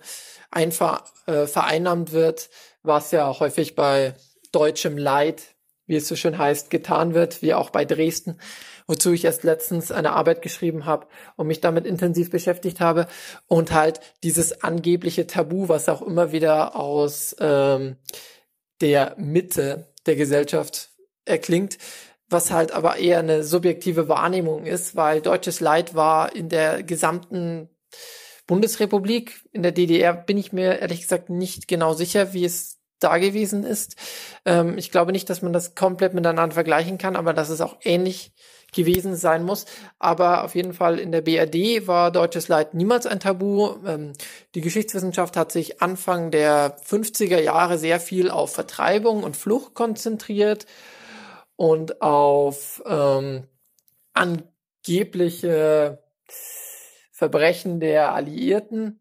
einfach 0.52 1.04
äh, 1.28 1.48
vereinnahmt 1.48 2.12
wird, 2.12 2.50
was 2.84 3.12
ja 3.12 3.40
häufig 3.40 3.76
bei 3.76 4.16
deutschem 4.52 4.98
Leid, 4.98 5.44
wie 5.88 5.96
es 5.96 6.08
so 6.08 6.16
schön 6.16 6.38
heißt, 6.38 6.70
getan 6.70 7.14
wird, 7.14 7.42
wie 7.42 7.54
auch 7.54 7.70
bei 7.70 7.86
Dresden, 7.86 8.38
wozu 8.88 9.12
ich 9.14 9.26
erst 9.26 9.44
letztens 9.44 9.92
eine 9.92 10.14
Arbeit 10.14 10.42
geschrieben 10.42 10.86
habe 10.86 11.08
und 11.36 11.48
mich 11.48 11.62
damit 11.62 11.86
intensiv 11.86 12.30
beschäftigt 12.30 12.80
habe 12.80 13.08
und 13.48 13.72
halt 13.72 14.00
dieses 14.24 14.64
angebliche 14.64 15.28
Tabu, 15.28 15.68
was 15.70 15.90
auch 15.90 16.02
immer 16.02 16.32
wieder 16.32 16.76
aus 16.76 17.36
ähm, 17.40 17.98
der 18.82 19.16
Mitte 19.18 19.88
der 20.06 20.16
Gesellschaft 20.16 20.92
erklingt, 21.26 21.78
was 22.30 22.52
halt 22.52 22.72
aber 22.72 22.98
eher 22.98 23.20
eine 23.20 23.44
subjektive 23.44 24.08
Wahrnehmung 24.08 24.66
ist, 24.66 24.96
weil 24.96 25.22
deutsches 25.22 25.60
Leid 25.60 25.96
war 25.96 26.36
in 26.36 26.50
der 26.50 26.84
gesamten 26.84 27.70
Bundesrepublik, 28.48 29.42
in 29.52 29.64
der 29.64 29.72
DDR 29.72 30.14
bin 30.14 30.38
ich 30.38 30.54
mir 30.54 30.80
ehrlich 30.80 31.02
gesagt 31.02 31.30
nicht 31.30 31.68
genau 31.68 31.94
sicher, 31.94 32.34
wie 32.34 32.46
es 32.46 32.80
da 33.00 33.18
gewesen 33.18 33.64
ist. 33.64 33.96
Ähm, 34.46 34.78
ich 34.78 34.92
glaube 34.92 35.12
nicht, 35.12 35.30
dass 35.30 35.42
man 35.42 35.54
das 35.54 35.76
komplett 35.76 36.14
miteinander 36.14 36.54
vergleichen 36.54 36.98
kann, 36.98 37.16
aber 37.16 37.34
dass 37.34 37.50
es 37.50 37.62
auch 37.62 37.78
ähnlich 37.84 38.34
gewesen 38.74 39.16
sein 39.16 39.44
muss. 39.44 39.66
Aber 40.00 40.44
auf 40.44 40.56
jeden 40.56 40.74
Fall 40.74 41.00
in 41.00 41.12
der 41.12 41.22
BRD 41.22 41.88
war 41.88 42.12
deutsches 42.12 42.48
Leid 42.48 42.74
niemals 42.74 43.06
ein 43.06 43.20
Tabu. 43.20 43.76
Ähm, 43.86 44.14
die 44.56 44.62
Geschichtswissenschaft 44.62 45.38
hat 45.38 45.52
sich 45.52 45.82
Anfang 45.82 46.32
der 46.32 46.78
50er 46.82 47.40
Jahre 47.40 47.78
sehr 47.78 48.00
viel 48.00 48.30
auf 48.30 48.54
Vertreibung 48.54 49.24
und 49.24 49.38
Flucht 49.38 49.74
konzentriert 49.74 50.66
und 51.56 52.02
auf 52.02 52.84
ähm, 52.86 53.48
angebliche 54.14 56.04
Verbrechen 57.12 57.80
der 57.80 58.14
Alliierten. 58.14 59.00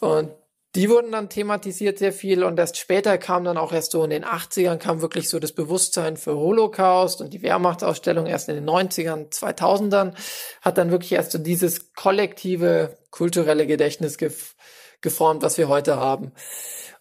Und 0.00 0.32
die 0.74 0.88
wurden 0.88 1.12
dann 1.12 1.28
thematisiert 1.28 1.98
sehr 1.98 2.12
viel 2.12 2.42
und 2.44 2.58
erst 2.58 2.78
später 2.78 3.18
kam 3.18 3.44
dann 3.44 3.58
auch 3.58 3.72
erst 3.72 3.92
so 3.92 4.02
in 4.04 4.10
den 4.10 4.24
80ern 4.24 4.78
kam 4.78 5.02
wirklich 5.02 5.28
so 5.28 5.38
das 5.38 5.52
Bewusstsein 5.52 6.16
für 6.16 6.36
Holocaust 6.36 7.20
und 7.20 7.34
die 7.34 7.42
Wehrmachtsausstellung 7.42 8.26
erst 8.26 8.48
in 8.48 8.54
den 8.54 8.68
90ern, 8.68 9.30
2000ern 9.30 10.14
hat 10.62 10.78
dann 10.78 10.90
wirklich 10.90 11.12
erst 11.12 11.32
so 11.32 11.38
dieses 11.38 11.92
kollektive 11.92 12.96
kulturelle 13.10 13.66
Gedächtnis 13.66 14.16
gef 14.16 14.54
geformt, 15.02 15.42
was 15.42 15.58
wir 15.58 15.68
heute 15.68 15.96
haben. 15.96 16.30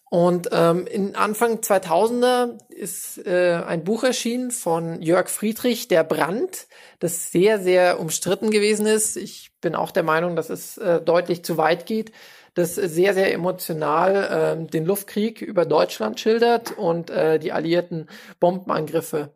Und 0.09 0.49
ähm, 0.51 0.87
in 0.87 1.15
Anfang 1.15 1.59
2000er 1.59 2.57
ist 2.67 3.25
äh, 3.25 3.61
ein 3.65 3.85
Buch 3.85 4.03
erschienen 4.03 4.51
von 4.51 5.01
Jörg 5.01 5.29
Friedrich, 5.29 5.87
Der 5.87 6.03
Brand, 6.03 6.67
das 6.99 7.31
sehr, 7.31 7.59
sehr 7.59 7.97
umstritten 7.97 8.49
gewesen 8.49 8.87
ist. 8.87 9.15
Ich 9.15 9.51
bin 9.61 9.73
auch 9.73 9.91
der 9.91 10.03
Meinung, 10.03 10.35
dass 10.35 10.49
es 10.49 10.77
äh, 10.79 10.99
deutlich 10.99 11.45
zu 11.45 11.55
weit 11.55 11.85
geht, 11.85 12.11
das 12.53 12.75
sehr, 12.75 13.13
sehr 13.13 13.33
emotional 13.33 14.59
äh, 14.61 14.69
den 14.69 14.85
Luftkrieg 14.85 15.41
über 15.41 15.65
Deutschland 15.65 16.19
schildert 16.19 16.77
und 16.77 17.09
äh, 17.09 17.39
die 17.39 17.51
alliierten 17.51 18.09
Bombenangriffe, 18.39 19.33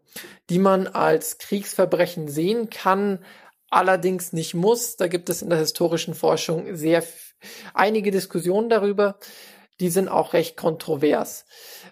die 0.50 0.60
man 0.60 0.88
als 0.88 1.38
Kriegsverbrechen 1.38 2.28
sehen 2.28 2.70
kann, 2.70 3.20
allerdings 3.70 4.34
nicht 4.34 4.54
muss. 4.54 4.98
Da 4.98 5.08
gibt 5.08 5.30
es 5.30 5.42
in 5.42 5.50
der 5.50 5.60
historischen 5.60 6.14
Forschung 6.14 6.76
sehr 6.76 7.04
einige 7.74 8.12
Diskussionen 8.12 8.70
darüber 8.70 9.18
die 9.80 9.90
sind 9.90 10.08
auch 10.08 10.34
recht 10.34 10.58
kontrovers. 10.58 11.46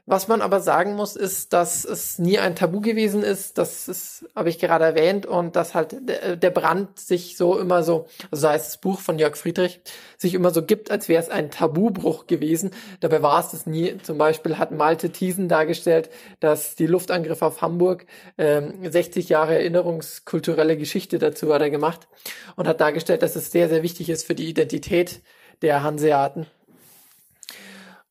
Was 0.05 0.27
man 0.27 0.41
aber 0.41 0.59
sagen 0.59 0.95
muss, 0.95 1.15
ist, 1.15 1.53
dass 1.53 1.85
es 1.85 2.19
nie 2.19 2.37
ein 2.37 2.57
Tabu 2.57 2.81
gewesen 2.81 3.23
ist. 3.23 3.57
Das 3.57 3.87
ist, 3.87 4.25
habe 4.35 4.49
ich 4.49 4.59
gerade 4.59 4.83
erwähnt, 4.83 5.25
und 5.25 5.55
dass 5.55 5.75
halt 5.75 5.95
der 6.01 6.49
Brand 6.49 6.99
sich 6.99 7.37
so 7.37 7.57
immer 7.57 7.83
so, 7.83 8.07
also 8.29 8.49
heißt 8.49 8.67
das 8.67 8.77
Buch 8.77 8.99
von 8.99 9.17
Jörg 9.17 9.37
Friedrich, 9.37 9.79
sich 10.17 10.33
immer 10.33 10.49
so 10.49 10.61
gibt, 10.61 10.91
als 10.91 11.07
wäre 11.07 11.23
es 11.23 11.29
ein 11.29 11.51
Tabubruch 11.51 12.27
gewesen. 12.27 12.71
Dabei 12.99 13.21
war 13.21 13.39
es 13.39 13.51
das 13.51 13.65
nie. 13.65 13.97
Zum 14.03 14.17
Beispiel 14.17 14.57
hat 14.57 14.71
Malte 14.71 15.09
Thiesen 15.09 15.47
dargestellt, 15.47 16.09
dass 16.41 16.75
die 16.75 16.87
Luftangriffe 16.87 17.45
auf 17.45 17.61
Hamburg 17.61 18.05
ähm, 18.37 18.73
60 18.83 19.29
Jahre 19.29 19.55
erinnerungskulturelle 19.55 20.75
Geschichte 20.75 21.17
dazu 21.17 21.53
hat 21.53 21.61
er 21.61 21.69
gemacht 21.69 22.09
und 22.57 22.67
hat 22.67 22.81
dargestellt, 22.81 23.21
dass 23.21 23.37
es 23.37 23.51
sehr, 23.51 23.69
sehr 23.69 23.83
wichtig 23.83 24.09
ist 24.09 24.27
für 24.27 24.35
die 24.35 24.49
Identität 24.49 25.21
der 25.61 25.81
Hanseaten 25.81 26.47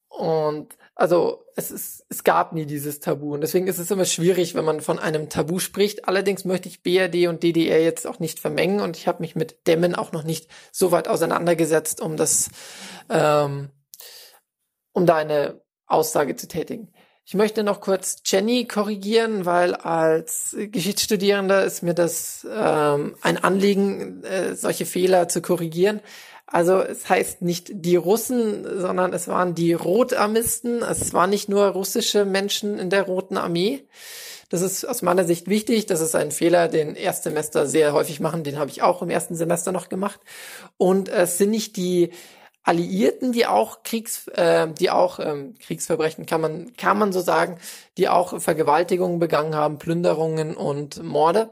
und 0.09 0.75
also 1.03 1.45
es, 1.57 1.73
ist, 1.73 2.07
es 2.11 2.23
gab 2.23 2.53
nie 2.53 2.65
dieses 2.65 3.01
Tabu. 3.01 3.35
Und 3.35 3.41
deswegen 3.41 3.67
ist 3.67 3.81
es 3.81 3.91
immer 3.91 4.05
schwierig, 4.05 4.55
wenn 4.55 4.65
man 4.65 4.81
von 4.81 5.01
einem 5.01 5.29
Tabu 5.29 5.59
spricht. 5.59 6.07
Allerdings 6.07 6.45
möchte 6.45 6.69
ich 6.69 6.85
BRD 6.85 7.27
und 7.27 7.43
DDR 7.43 7.83
jetzt 7.83 8.07
auch 8.07 8.21
nicht 8.21 8.39
vermengen 8.39 8.81
und 8.81 8.97
ich 8.97 9.09
habe 9.09 9.21
mich 9.21 9.35
mit 9.35 9.67
Dämmen 9.67 9.97
auch 9.97 10.13
noch 10.13 10.23
nicht 10.23 10.49
so 10.71 10.93
weit 10.93 11.09
auseinandergesetzt, 11.09 12.01
um 12.01 12.17
das, 12.17 12.51
ähm, 13.11 13.71
um 14.93 15.05
da 15.05 15.17
eine 15.17 15.61
Aussage 15.89 16.37
zu 16.37 16.47
tätigen. 16.47 16.93
Ich 17.25 17.35
möchte 17.35 17.65
noch 17.65 17.81
kurz 17.81 18.23
Jenny 18.25 18.69
korrigieren, 18.69 19.45
weil 19.45 19.75
als 19.75 20.57
Geschichtsstudierender 20.57 21.65
ist 21.65 21.83
mir 21.83 21.95
das 21.95 22.47
ähm, 22.49 23.17
ein 23.23 23.43
Anliegen, 23.43 24.23
äh, 24.23 24.55
solche 24.55 24.87
Fehler 24.87 25.27
zu 25.27 25.43
korrigieren. 25.43 26.01
Also 26.53 26.83
es 26.83 27.09
heißt 27.09 27.41
nicht 27.41 27.71
die 27.73 27.97
Russen, 27.97 28.67
sondern 28.79 29.15
es 29.15 29.27
waren 29.27 29.55
die 29.55 29.73
Rotarmisten. 29.73 30.83
Es 30.83 31.15
waren 31.15 31.31
nicht 31.31 31.49
nur 31.49 31.65
russische 31.69 32.27
Menschen 32.27 32.79
in 32.79 32.91
der 32.91 33.05
Roten 33.05 33.39
Armee. 33.39 33.87
Das 34.51 34.61
ist 34.61 34.85
aus 34.85 35.01
meiner 35.01 35.25
Sicht 35.25 35.49
wichtig. 35.49 35.87
Das 35.87 36.03
ist 36.03 36.15
ein 36.15 36.31
Fehler, 36.31 36.69
den 36.69 36.95
Erstsemester 36.95 37.67
sehr 37.67 37.95
häufig 37.95 38.21
machen. 38.21 38.45
Den 38.45 38.59
habe 38.59 38.71
ich 38.71 38.83
auch 38.83 39.01
im 39.01 39.09
ersten 39.09 39.35
Semester 39.35 39.73
noch 39.73 39.89
gemacht. 39.89 40.21
Und 40.77 41.09
es 41.09 41.39
sind 41.39 41.49
nicht 41.49 41.79
die 41.79 42.11
Alliierten, 42.65 43.33
die 43.33 43.47
auch 43.47 43.83
Kriegs, 43.83 44.29
äh, 44.29 44.69
die 44.69 44.91
auch 44.91 45.19
ähm, 45.21 45.55
Kriegsverbrechen 45.59 46.27
kann 46.27 46.41
man 46.41 46.77
kann 46.77 46.99
man 46.99 47.13
so 47.13 47.21
sagen, 47.21 47.59
die 47.97 48.09
auch 48.09 48.41
Vergewaltigungen 48.41 49.19
begangen 49.19 49.55
haben, 49.55 49.79
Plünderungen 49.79 50.55
und 50.55 51.03
Morde, 51.03 51.51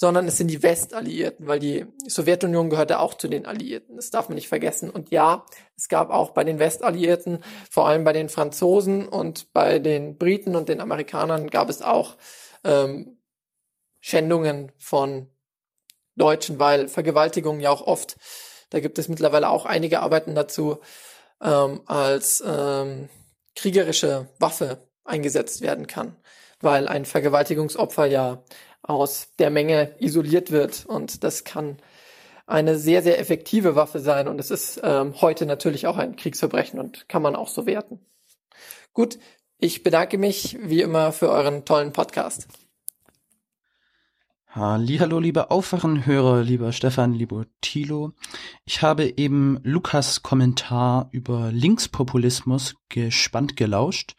sondern 0.00 0.26
es 0.26 0.38
sind 0.38 0.48
die 0.48 0.62
Westalliierten, 0.62 1.46
weil 1.46 1.58
die 1.58 1.84
Sowjetunion 2.06 2.70
gehörte 2.70 3.00
auch 3.00 3.12
zu 3.12 3.28
den 3.28 3.44
Alliierten. 3.44 3.96
Das 3.96 4.08
darf 4.08 4.30
man 4.30 4.36
nicht 4.36 4.48
vergessen. 4.48 4.88
Und 4.88 5.10
ja, 5.10 5.44
es 5.76 5.90
gab 5.90 6.08
auch 6.08 6.30
bei 6.30 6.42
den 6.42 6.58
Westalliierten, 6.58 7.44
vor 7.70 7.86
allem 7.86 8.02
bei 8.02 8.14
den 8.14 8.30
Franzosen 8.30 9.06
und 9.06 9.52
bei 9.52 9.78
den 9.78 10.16
Briten 10.16 10.56
und 10.56 10.70
den 10.70 10.80
Amerikanern 10.80 11.50
gab 11.50 11.68
es 11.68 11.82
auch 11.82 12.16
ähm, 12.64 13.18
Schändungen 14.00 14.72
von 14.78 15.28
Deutschen, 16.16 16.58
weil 16.58 16.88
Vergewaltigungen 16.88 17.60
ja 17.60 17.68
auch 17.68 17.86
oft, 17.86 18.16
da 18.70 18.80
gibt 18.80 18.98
es 18.98 19.10
mittlerweile 19.10 19.50
auch 19.50 19.66
einige 19.66 20.00
Arbeiten 20.00 20.34
dazu, 20.34 20.78
ähm, 21.42 21.82
als 21.84 22.42
ähm, 22.46 23.10
kriegerische 23.54 24.30
Waffe 24.38 24.88
eingesetzt 25.04 25.60
werden 25.60 25.86
kann, 25.86 26.16
weil 26.62 26.88
ein 26.88 27.04
Vergewaltigungsopfer 27.04 28.06
ja 28.06 28.42
aus 28.82 29.28
der 29.38 29.50
Menge 29.50 29.94
isoliert 29.98 30.50
wird. 30.50 30.86
Und 30.86 31.24
das 31.24 31.44
kann 31.44 31.78
eine 32.46 32.76
sehr, 32.78 33.02
sehr 33.02 33.18
effektive 33.18 33.76
Waffe 33.76 34.00
sein. 34.00 34.28
Und 34.28 34.40
es 34.40 34.50
ist 34.50 34.80
ähm, 34.82 35.20
heute 35.20 35.46
natürlich 35.46 35.86
auch 35.86 35.96
ein 35.96 36.16
Kriegsverbrechen 36.16 36.80
und 36.80 37.08
kann 37.08 37.22
man 37.22 37.36
auch 37.36 37.48
so 37.48 37.66
werten. 37.66 38.00
Gut, 38.92 39.18
ich 39.58 39.82
bedanke 39.82 40.18
mich 40.18 40.58
wie 40.60 40.80
immer 40.80 41.12
für 41.12 41.28
euren 41.28 41.64
tollen 41.64 41.92
Podcast. 41.92 42.48
Hallo, 44.52 45.20
liebe 45.20 45.52
Aufwachenhörer, 45.52 46.42
lieber 46.42 46.72
Stefan, 46.72 47.14
lieber 47.14 47.46
Thilo. 47.60 48.14
Ich 48.64 48.82
habe 48.82 49.16
eben 49.16 49.60
Lukas 49.62 50.24
Kommentar 50.24 51.08
über 51.12 51.52
Linkspopulismus 51.52 52.74
gespannt 52.88 53.56
gelauscht 53.56 54.16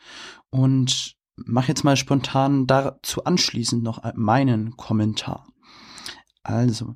und 0.49 1.17
mache 1.35 1.69
jetzt 1.69 1.83
mal 1.83 1.97
spontan 1.97 2.67
dazu 2.67 3.23
anschließend 3.23 3.83
noch 3.83 4.03
meinen 4.15 4.77
Kommentar. 4.77 5.47
Also, 6.43 6.95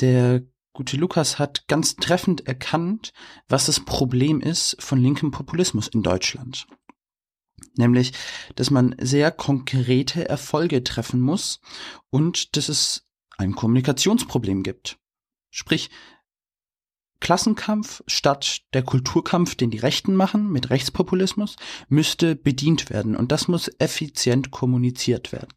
der 0.00 0.42
gute 0.72 0.96
Lukas 0.96 1.38
hat 1.38 1.68
ganz 1.68 1.96
treffend 1.96 2.46
erkannt, 2.46 3.12
was 3.48 3.66
das 3.66 3.80
Problem 3.80 4.40
ist 4.40 4.76
von 4.80 5.00
linkem 5.00 5.30
Populismus 5.30 5.88
in 5.88 6.02
Deutschland. 6.02 6.66
Nämlich, 7.76 8.12
dass 8.56 8.70
man 8.70 8.94
sehr 9.00 9.30
konkrete 9.30 10.28
Erfolge 10.28 10.82
treffen 10.82 11.20
muss 11.20 11.60
und 12.10 12.56
dass 12.56 12.68
es 12.68 13.06
ein 13.38 13.54
Kommunikationsproblem 13.54 14.62
gibt. 14.62 14.98
Sprich, 15.50 15.90
Klassenkampf 17.22 18.02
statt 18.08 18.62
der 18.74 18.82
Kulturkampf, 18.82 19.54
den 19.54 19.70
die 19.70 19.78
Rechten 19.78 20.16
machen 20.16 20.50
mit 20.50 20.70
Rechtspopulismus, 20.70 21.54
müsste 21.88 22.34
bedient 22.34 22.90
werden 22.90 23.14
und 23.14 23.30
das 23.30 23.46
muss 23.46 23.70
effizient 23.78 24.50
kommuniziert 24.50 25.30
werden. 25.30 25.54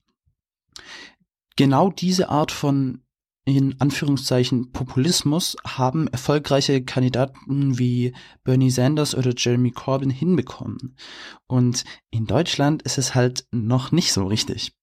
Genau 1.56 1.90
diese 1.90 2.30
Art 2.30 2.52
von 2.52 3.02
in 3.46 3.80
Anführungszeichen 3.80 4.72
Populismus 4.72 5.56
haben 5.66 6.08
erfolgreiche 6.08 6.84
Kandidaten 6.84 7.80
wie 7.80 8.16
Bernie 8.44 8.72
Sanders 8.72 9.16
oder 9.16 9.34
Jeremy 9.36 9.72
Corbyn 9.72 10.10
hinbekommen. 10.10 10.96
Und 11.48 11.84
in 12.12 12.26
Deutschland 12.26 12.84
ist 12.84 12.98
es 12.98 13.14
halt 13.14 13.48
noch 13.52 13.92
nicht 13.92 14.14
so 14.14 14.26
richtig 14.26 14.74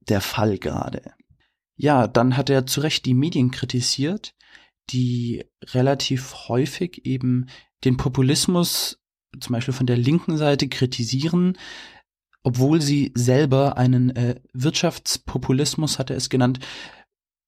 der 0.00 0.20
Fall 0.20 0.58
gerade. 0.58 1.12
Ja, 1.76 2.06
dann 2.06 2.36
hat 2.36 2.50
er 2.50 2.66
zu 2.66 2.80
Recht 2.80 3.04
die 3.06 3.14
Medien 3.14 3.50
kritisiert, 3.50 4.33
die 4.90 5.44
relativ 5.72 6.48
häufig 6.48 7.04
eben 7.06 7.46
den 7.84 7.96
Populismus 7.96 9.00
zum 9.40 9.52
Beispiel 9.52 9.74
von 9.74 9.86
der 9.86 9.96
linken 9.96 10.36
Seite 10.36 10.68
kritisieren, 10.68 11.58
obwohl 12.42 12.80
sie 12.80 13.12
selber 13.14 13.76
einen 13.78 14.14
äh, 14.14 14.40
Wirtschaftspopulismus, 14.52 15.98
hat 15.98 16.10
er 16.10 16.16
es 16.16 16.28
genannt, 16.28 16.60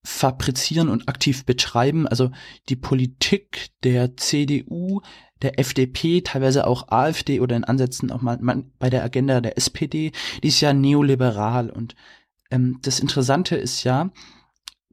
fabrizieren 0.04 0.88
und 0.88 1.08
aktiv 1.08 1.44
betreiben. 1.44 2.06
Also 2.06 2.30
die 2.68 2.76
Politik 2.76 3.68
der 3.82 4.16
CDU, 4.16 5.00
der 5.42 5.58
FDP, 5.58 6.22
teilweise 6.22 6.66
auch 6.66 6.88
AfD 6.88 7.40
oder 7.40 7.56
in 7.56 7.64
Ansätzen 7.64 8.10
auch 8.10 8.22
mal 8.22 8.38
bei 8.78 8.88
der 8.88 9.04
Agenda 9.04 9.40
der 9.40 9.58
SPD, 9.58 10.12
die 10.42 10.48
ist 10.48 10.60
ja 10.60 10.72
neoliberal. 10.72 11.70
Und 11.70 11.94
ähm, 12.50 12.78
das 12.82 13.00
Interessante 13.00 13.56
ist 13.56 13.84
ja, 13.84 14.10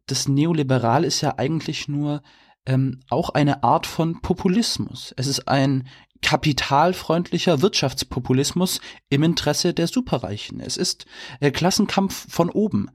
das 0.08 0.28
Neoliberal 0.28 1.04
ist 1.04 1.22
ja 1.22 1.38
eigentlich 1.38 1.88
nur 1.88 2.22
ähm, 2.66 3.02
auch 3.10 3.30
eine 3.30 3.64
Art 3.64 3.88
von 3.88 4.22
Populismus. 4.22 5.14
Es 5.18 5.28
ist 5.28 5.48
ein 5.48 5.88
kapitalfreundlicher 6.22 7.62
Wirtschaftspopulismus 7.62 8.80
im 9.10 9.24
Interesse 9.24 9.74
der 9.74 9.88
Superreichen. 9.88 10.60
Es 10.60 10.78
ist 10.78 11.06
äh, 11.40 11.52
Klassenkampf 11.52 12.32
von 12.32 12.50
oben. 12.50 12.90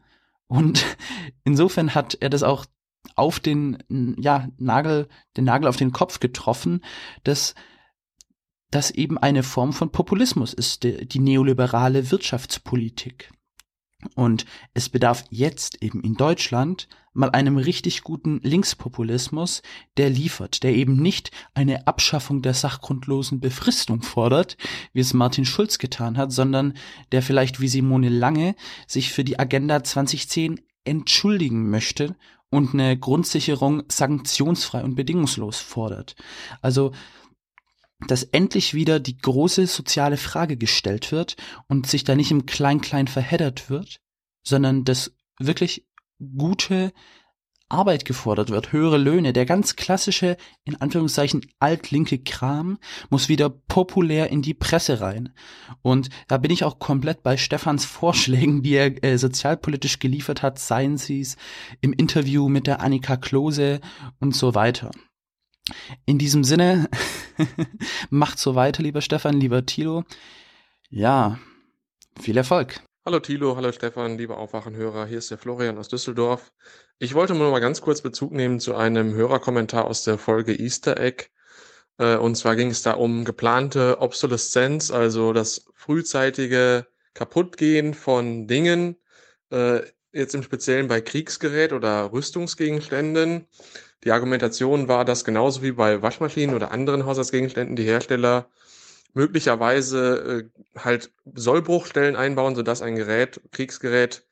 Und 0.46 0.84
insofern 1.44 1.94
hat 1.94 2.16
er 2.20 2.30
das 2.30 2.42
auch 2.42 2.64
auf 3.14 3.40
den 3.40 4.16
ja, 4.18 4.48
Nagel, 4.58 5.08
den 5.36 5.44
Nagel 5.44 5.68
auf 5.68 5.76
den 5.76 5.92
Kopf 5.92 6.20
getroffen, 6.20 6.82
dass 7.24 7.54
das 8.70 8.90
eben 8.90 9.16
eine 9.18 9.42
Form 9.42 9.72
von 9.72 9.90
Populismus 9.90 10.52
ist, 10.52 10.82
die, 10.82 11.06
die 11.06 11.20
neoliberale 11.20 12.10
Wirtschaftspolitik. 12.10 13.30
Und 14.14 14.44
es 14.74 14.88
bedarf 14.88 15.24
jetzt 15.30 15.82
eben 15.82 16.02
in 16.02 16.14
Deutschland 16.14 16.88
mal 17.14 17.30
einem 17.30 17.56
richtig 17.56 18.02
guten 18.02 18.38
Linkspopulismus, 18.44 19.62
der 19.96 20.08
liefert, 20.08 20.62
der 20.62 20.72
eben 20.74 21.02
nicht 21.02 21.32
eine 21.52 21.88
Abschaffung 21.88 22.40
der 22.42 22.54
sachgrundlosen 22.54 23.40
Befristung 23.40 24.02
fordert, 24.02 24.56
wie 24.92 25.00
es 25.00 25.14
Martin 25.14 25.44
Schulz 25.44 25.78
getan 25.78 26.16
hat, 26.16 26.30
sondern 26.30 26.74
der 27.10 27.22
vielleicht 27.22 27.60
wie 27.60 27.66
Simone 27.66 28.08
Lange 28.08 28.54
sich 28.86 29.12
für 29.12 29.24
die 29.24 29.40
Agenda 29.40 29.82
2010 29.82 30.60
entschuldigen 30.84 31.68
möchte 31.68 32.14
und 32.50 32.74
eine 32.74 32.96
Grundsicherung 32.96 33.82
sanktionsfrei 33.88 34.84
und 34.84 34.94
bedingungslos 34.94 35.58
fordert. 35.58 36.14
Also 36.62 36.92
dass 38.06 38.22
endlich 38.22 38.74
wieder 38.74 39.00
die 39.00 39.18
große 39.18 39.66
soziale 39.66 40.16
Frage 40.16 40.56
gestellt 40.56 41.10
wird 41.10 41.36
und 41.66 41.86
sich 41.86 42.04
da 42.04 42.14
nicht 42.14 42.30
im 42.30 42.46
Klein-Klein 42.46 43.08
verheddert 43.08 43.70
wird, 43.70 44.00
sondern 44.42 44.84
dass 44.84 45.12
wirklich 45.38 45.86
gute 46.18 46.92
Arbeit 47.70 48.06
gefordert 48.06 48.48
wird, 48.50 48.72
höhere 48.72 48.96
Löhne. 48.96 49.32
Der 49.32 49.44
ganz 49.44 49.76
klassische, 49.76 50.36
in 50.64 50.80
Anführungszeichen, 50.80 51.44
altlinke 51.58 52.18
Kram 52.18 52.78
muss 53.10 53.28
wieder 53.28 53.50
populär 53.50 54.30
in 54.30 54.40
die 54.40 54.54
Presse 54.54 55.00
rein. 55.00 55.34
Und 55.82 56.08
da 56.28 56.38
bin 56.38 56.50
ich 56.50 56.64
auch 56.64 56.78
komplett 56.78 57.22
bei 57.22 57.36
Stefans 57.36 57.84
Vorschlägen, 57.84 58.62
die 58.62 58.74
er 58.74 59.04
äh, 59.04 59.18
sozialpolitisch 59.18 59.98
geliefert 59.98 60.42
hat, 60.42 60.58
seien 60.58 60.96
sie 60.96 61.20
es 61.20 61.36
im 61.80 61.92
Interview 61.92 62.48
mit 62.48 62.66
der 62.66 62.80
Annika 62.80 63.16
Klose 63.16 63.80
und 64.18 64.34
so 64.34 64.54
weiter. 64.54 64.90
In 66.06 66.18
diesem 66.18 66.44
Sinne, 66.44 66.88
macht 68.10 68.38
so 68.38 68.54
weiter, 68.54 68.82
lieber 68.82 69.00
Stefan, 69.00 69.40
lieber 69.40 69.66
Thilo. 69.66 70.04
Ja, 70.90 71.38
viel 72.20 72.36
Erfolg. 72.36 72.80
Hallo 73.04 73.20
Thilo, 73.20 73.56
hallo 73.56 73.72
Stefan, 73.72 74.18
liebe 74.18 74.36
Aufwachenhörer, 74.36 75.06
hier 75.06 75.18
ist 75.18 75.30
der 75.30 75.38
Florian 75.38 75.78
aus 75.78 75.88
Düsseldorf. 75.88 76.52
Ich 76.98 77.14
wollte 77.14 77.34
nur 77.34 77.50
mal 77.50 77.60
ganz 77.60 77.80
kurz 77.80 78.02
Bezug 78.02 78.32
nehmen 78.32 78.60
zu 78.60 78.74
einem 78.74 79.14
Hörerkommentar 79.14 79.86
aus 79.86 80.04
der 80.04 80.18
Folge 80.18 80.52
Easter 80.54 80.98
Egg. 81.00 81.26
Äh, 81.98 82.16
und 82.16 82.36
zwar 82.36 82.56
ging 82.56 82.70
es 82.70 82.82
da 82.82 82.92
um 82.92 83.24
geplante 83.24 84.00
Obsoleszenz, 84.00 84.90
also 84.90 85.32
das 85.32 85.64
frühzeitige 85.74 86.86
Kaputtgehen 87.14 87.94
von 87.94 88.46
Dingen, 88.46 88.96
äh, 89.50 89.80
jetzt 90.12 90.34
im 90.34 90.42
Speziellen 90.42 90.88
bei 90.88 91.00
Kriegsgerät 91.00 91.72
oder 91.72 92.12
Rüstungsgegenständen. 92.12 93.46
Die 94.04 94.12
Argumentation 94.12 94.88
war, 94.88 95.04
dass 95.04 95.24
genauso 95.24 95.62
wie 95.62 95.72
bei 95.72 96.02
Waschmaschinen 96.02 96.54
oder 96.54 96.70
anderen 96.70 97.04
Haushaltsgegenständen 97.04 97.76
die 97.76 97.84
Hersteller 97.84 98.48
möglicherweise 99.14 100.50
äh, 100.76 100.78
halt 100.78 101.12
Sollbruchstellen 101.34 102.14
einbauen, 102.14 102.54
sodass 102.54 102.82
ein 102.82 102.94
Gerät, 102.94 103.40
Kriegsgerät, 103.52 104.24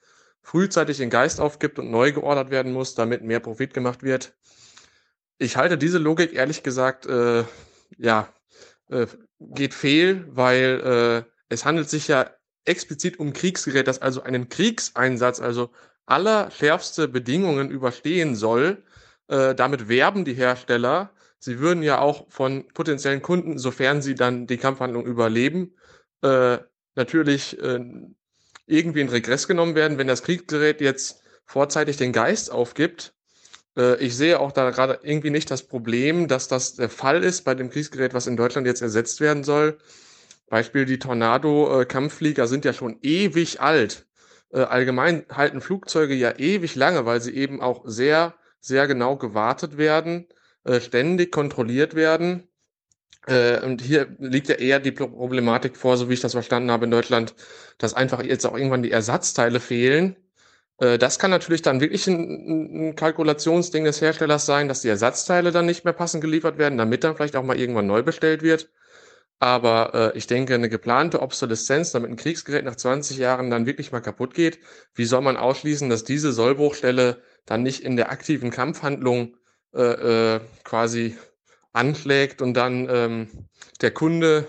frühzeitig 0.43 0.99
den 0.99 1.11
Geist 1.11 1.41
aufgibt 1.41 1.79
und 1.79 1.91
neu 1.91 2.13
geordert 2.13 2.51
werden 2.51 2.73
muss, 2.73 2.95
damit 2.95 3.23
mehr 3.23 3.41
Profit 3.41 3.75
gemacht 3.75 4.05
wird. 4.05 4.37
Ich 5.39 5.57
halte 5.57 5.77
diese 5.77 5.99
Logik 5.99 6.33
ehrlich 6.33 6.63
gesagt, 6.63 7.07
äh, 7.07 7.43
ja, 7.99 8.33
äh, 8.89 9.07
geht 9.41 9.75
fehl, 9.75 10.27
weil 10.31 11.25
äh, 11.27 11.31
es 11.49 11.65
handelt 11.65 11.91
sich 11.91 12.07
ja 12.09 12.31
explizit 12.65 13.19
um 13.19 13.33
Kriegsgerät, 13.33 13.89
das 13.89 14.01
also 14.01 14.23
einen 14.23 14.49
Kriegseinsatz, 14.49 15.41
also 15.41 15.71
allerschärfste 16.07 17.09
Bedingungen 17.09 17.71
überstehen 17.71 18.37
soll. 18.37 18.85
Äh, 19.29 19.55
damit 19.55 19.89
werben 19.89 20.25
die 20.25 20.35
Hersteller 20.35 21.11
sie 21.39 21.61
würden 21.61 21.83
ja 21.83 22.01
auch 22.01 22.27
von 22.29 22.67
potenziellen 22.75 23.23
Kunden, 23.23 23.59
sofern 23.59 24.03
sie 24.03 24.15
dann 24.15 24.47
die 24.47 24.57
Kampfhandlung 24.59 25.07
überleben, 25.07 25.75
äh, 26.23 26.59
natürlich 26.95 27.61
äh, 27.63 27.81
irgendwie 28.67 29.01
in 29.01 29.09
Regress 29.09 29.47
genommen 29.47 29.75
werden, 29.75 29.99
wenn 29.99 30.07
das 30.07 30.23
Kriegsgerät 30.23 30.81
jetzt 30.81 31.23
vorzeitig 31.45 31.97
den 31.97 32.13
Geist 32.13 32.51
aufgibt. 32.51 33.15
Äh, 33.77 33.97
ich 34.03 34.17
sehe 34.17 34.41
auch 34.41 34.53
da 34.53 34.71
gerade 34.71 34.99
irgendwie 35.03 35.31
nicht 35.31 35.51
das 35.51 35.63
Problem, 35.63 36.27
dass 36.27 36.49
das 36.49 36.75
der 36.75 36.89
Fall 36.89 37.23
ist 37.23 37.43
bei 37.43 37.55
dem 37.55 37.71
Kriegsgerät, 37.71 38.15
was 38.15 38.27
in 38.27 38.37
Deutschland 38.37 38.67
jetzt 38.67 38.83
ersetzt 38.83 39.21
werden 39.21 39.45
soll. 39.45 39.79
Beispiel 40.49 40.85
die 40.85 40.99
Tornado-Kampfflieger 40.99 42.47
sind 42.47 42.65
ja 42.65 42.73
schon 42.73 42.99
ewig 43.03 43.61
alt. 43.61 44.07
Äh, 44.53 44.61
allgemein 44.61 45.27
halten 45.31 45.61
Flugzeuge 45.61 46.15
ja 46.15 46.39
ewig 46.39 46.77
lange, 46.77 47.05
weil 47.05 47.21
sie 47.21 47.35
eben 47.35 47.61
auch 47.61 47.83
sehr, 47.85 48.35
sehr 48.67 48.87
genau 48.87 49.17
gewartet 49.17 49.79
werden 49.79 50.27
äh, 50.67 50.81
ständig 50.81 51.33
kontrolliert 51.33 51.95
werden. 51.95 52.49
Äh, 53.27 53.61
und 53.65 53.83
hier 53.83 54.09
liegt 54.19 54.49
ja 54.49 54.57
eher 54.57 54.81
die 54.81 54.93
Problematik 54.93 55.77
vor, 55.77 55.97
so 55.97 56.09
wie 56.09 56.15
ich 56.15 56.21
das 56.21 56.33
verstanden 56.33 56.71
habe 56.71 56.87
in 56.87 56.91
Deutschland, 56.91 57.35
dass 57.79 57.95
einfach 57.95 58.23
jetzt 58.23 58.45
auch 58.47 58.57
irgendwann 58.57 58.83
die 58.83 58.91
Ersatzteile 58.91 59.61
fehlen. 59.61 60.17
Äh, 60.79 60.99
das 60.99 61.19
kann 61.19 61.31
natürlich 61.31 61.63
dann 61.63 61.81
wirklich 61.81 62.07
ein, 62.09 62.89
ein 62.91 62.97
Kalkulationsding 62.97 63.85
des 63.85 64.01
Herstellers 64.01 64.47
sein, 64.47 64.69
dass 64.69 64.83
die 64.83 64.89
Ersatzteile 64.89 65.53
dann 65.53 65.67
nicht 65.67 65.85
mehr 65.85 65.95
passend 65.95 66.23
geliefert 66.23 66.59
werden, 66.59 66.79
damit 66.79 67.05
dann 67.05 67.17
vielleicht 67.17 67.37
auch 67.37 67.45
mal 67.45 67.59
irgendwann 67.59 67.87
neu 67.87 68.03
bestellt 68.03 68.43
wird. 68.43 68.71
Aber 69.39 70.13
äh, 70.15 70.19
ich 70.19 70.27
denke, 70.27 70.55
eine 70.55 70.69
geplante 70.69 71.21
Obsoleszenz, 71.23 71.93
damit 71.93 72.11
ein 72.11 72.17
Kriegsgerät 72.17 72.65
nach 72.65 72.77
20 72.77 73.19
Jahren 73.19 73.51
dann 73.51 73.67
wirklich 73.67 73.93
mal 73.93 74.01
kaputt 74.01 74.35
geht, 74.35 74.59
wie 74.95 75.05
soll 75.05 75.21
man 75.21 75.37
ausschließen, 75.37 75.91
dass 75.91 76.05
diese 76.05 76.33
Sollbruchstelle 76.33 77.23
dann 77.47 77.63
nicht 77.63 77.83
in 77.83 77.97
der 77.97 78.11
aktiven 78.11 78.51
Kampfhandlung 78.51 79.37
äh, 79.75 80.35
äh, 80.35 80.41
quasi 80.65 81.17
anschlägt 81.73 82.43
und 82.43 82.55
dann 82.55 82.89
ähm, 82.91 83.29
der 83.81 83.93
Kunde 83.93 84.49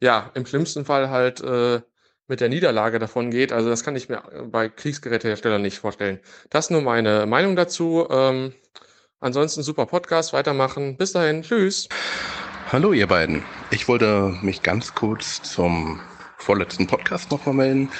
ja 0.00 0.30
im 0.34 0.46
schlimmsten 0.46 0.84
Fall 0.84 1.10
halt 1.10 1.40
äh, 1.40 1.80
mit 2.28 2.40
der 2.40 2.48
Niederlage 2.48 2.98
davon 2.98 3.30
geht. 3.30 3.52
Also 3.52 3.68
das 3.68 3.82
kann 3.82 3.96
ich 3.96 4.08
mir 4.08 4.22
bei 4.50 4.68
Kriegsgeräteherstellern 4.68 5.60
nicht 5.60 5.78
vorstellen. 5.78 6.20
Das 6.48 6.70
nur 6.70 6.80
meine 6.80 7.26
Meinung 7.26 7.56
dazu. 7.56 8.06
Ähm, 8.08 8.54
ansonsten 9.18 9.62
super 9.62 9.86
Podcast, 9.86 10.32
weitermachen. 10.32 10.96
Bis 10.96 11.12
dahin, 11.12 11.42
tschüss. 11.42 11.88
Hallo 12.70 12.92
ihr 12.92 13.08
beiden. 13.08 13.42
Ich 13.72 13.88
wollte 13.88 14.36
mich 14.42 14.62
ganz 14.62 14.94
kurz 14.94 15.42
zum 15.42 16.00
vorletzten 16.36 16.86
Podcast 16.86 17.30
nochmal 17.32 17.54
melden. 17.54 17.90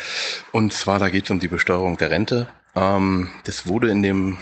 Und 0.53 0.73
zwar, 0.73 1.01
da 1.01 1.09
geht 1.09 1.25
es 1.25 1.31
um 1.31 1.41
die 1.41 1.49
Besteuerung 1.49 1.97
der 1.97 2.11
Rente. 2.11 2.49
Ähm, 2.75 3.31
das 3.45 3.67
wurde 3.67 3.91
in 3.91 4.03
dem 4.03 4.39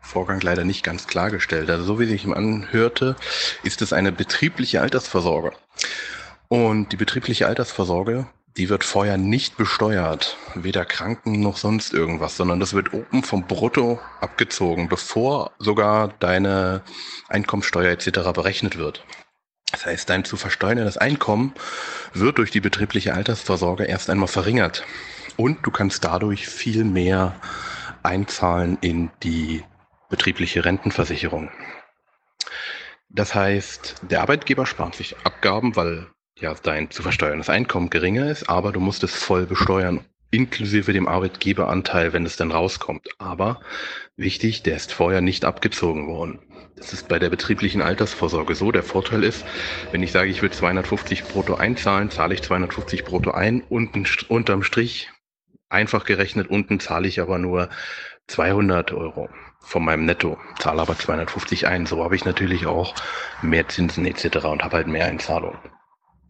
Vorgang 0.00 0.40
leider 0.40 0.64
nicht 0.64 0.82
ganz 0.82 1.06
klargestellt. 1.06 1.70
Also 1.70 1.84
so 1.84 2.00
wie 2.00 2.06
sich 2.06 2.24
ihm 2.24 2.34
anhörte, 2.34 3.16
ist 3.62 3.82
es 3.82 3.92
eine 3.92 4.12
betriebliche 4.12 4.80
Altersvorsorge. 4.80 5.52
Und 6.48 6.92
die 6.92 6.96
betriebliche 6.96 7.46
Altersvorsorge, 7.46 8.26
die 8.58 8.68
wird 8.68 8.84
vorher 8.84 9.16
nicht 9.16 9.56
besteuert, 9.56 10.36
weder 10.54 10.84
Kranken 10.84 11.40
noch 11.40 11.56
sonst 11.56 11.94
irgendwas, 11.94 12.36
sondern 12.36 12.60
das 12.60 12.74
wird 12.74 12.92
oben 12.92 13.22
vom 13.22 13.46
Brutto 13.46 14.00
abgezogen, 14.20 14.88
bevor 14.88 15.52
sogar 15.58 16.08
deine 16.18 16.82
Einkommensteuer 17.28 17.90
etc. 17.90 18.32
berechnet 18.34 18.76
wird. 18.76 19.04
Das 19.70 19.86
heißt, 19.86 20.10
dein 20.10 20.26
zu 20.26 20.36
versteuerndes 20.36 20.98
Einkommen 20.98 21.54
wird 22.12 22.36
durch 22.36 22.50
die 22.50 22.60
betriebliche 22.60 23.14
Altersvorsorge 23.14 23.84
erst 23.84 24.10
einmal 24.10 24.28
verringert. 24.28 24.84
Und 25.36 25.66
du 25.66 25.70
kannst 25.70 26.04
dadurch 26.04 26.46
viel 26.46 26.84
mehr 26.84 27.34
einzahlen 28.02 28.78
in 28.80 29.10
die 29.22 29.62
betriebliche 30.08 30.64
Rentenversicherung. 30.64 31.50
Das 33.08 33.34
heißt, 33.34 33.96
der 34.10 34.22
Arbeitgeber 34.22 34.66
spart 34.66 34.94
sich 34.94 35.16
Abgaben, 35.24 35.76
weil 35.76 36.08
ja 36.38 36.54
dein 36.54 36.90
zu 36.90 37.02
versteuerndes 37.02 37.50
Einkommen 37.50 37.90
geringer 37.90 38.30
ist, 38.30 38.48
aber 38.48 38.72
du 38.72 38.80
musst 38.80 39.04
es 39.04 39.14
voll 39.14 39.46
besteuern, 39.46 40.00
inklusive 40.30 40.92
dem 40.92 41.06
Arbeitgeberanteil, 41.06 42.12
wenn 42.12 42.26
es 42.26 42.36
dann 42.36 42.50
rauskommt. 42.50 43.08
Aber 43.18 43.60
wichtig, 44.16 44.62
der 44.62 44.76
ist 44.76 44.92
vorher 44.92 45.20
nicht 45.20 45.44
abgezogen 45.44 46.08
worden. 46.08 46.40
Das 46.76 46.92
ist 46.92 47.06
bei 47.06 47.18
der 47.18 47.28
betrieblichen 47.28 47.82
Altersvorsorge 47.82 48.54
so. 48.54 48.72
Der 48.72 48.82
Vorteil 48.82 49.22
ist, 49.24 49.44
wenn 49.92 50.02
ich 50.02 50.10
sage, 50.10 50.30
ich 50.30 50.40
will 50.42 50.50
250 50.50 51.24
brutto 51.24 51.54
einzahlen, 51.54 52.10
zahle 52.10 52.34
ich 52.34 52.42
250 52.42 53.04
brutto 53.04 53.30
ein. 53.30 53.62
Unten, 53.68 54.06
unterm 54.28 54.62
Strich, 54.62 55.11
einfach 55.72 56.04
gerechnet, 56.04 56.48
unten 56.48 56.80
zahle 56.80 57.08
ich 57.08 57.20
aber 57.20 57.38
nur 57.38 57.68
200 58.28 58.92
Euro 58.92 59.28
von 59.60 59.84
meinem 59.84 60.04
Netto, 60.04 60.38
zahle 60.58 60.82
aber 60.82 60.96
250 60.96 61.66
ein. 61.66 61.86
So 61.86 62.02
habe 62.02 62.16
ich 62.16 62.24
natürlich 62.24 62.66
auch 62.66 62.94
mehr 63.42 63.68
Zinsen 63.68 64.06
etc. 64.06 64.44
und 64.46 64.62
habe 64.64 64.78
halt 64.78 64.86
mehr 64.86 65.06
Einzahlungen. 65.06 65.58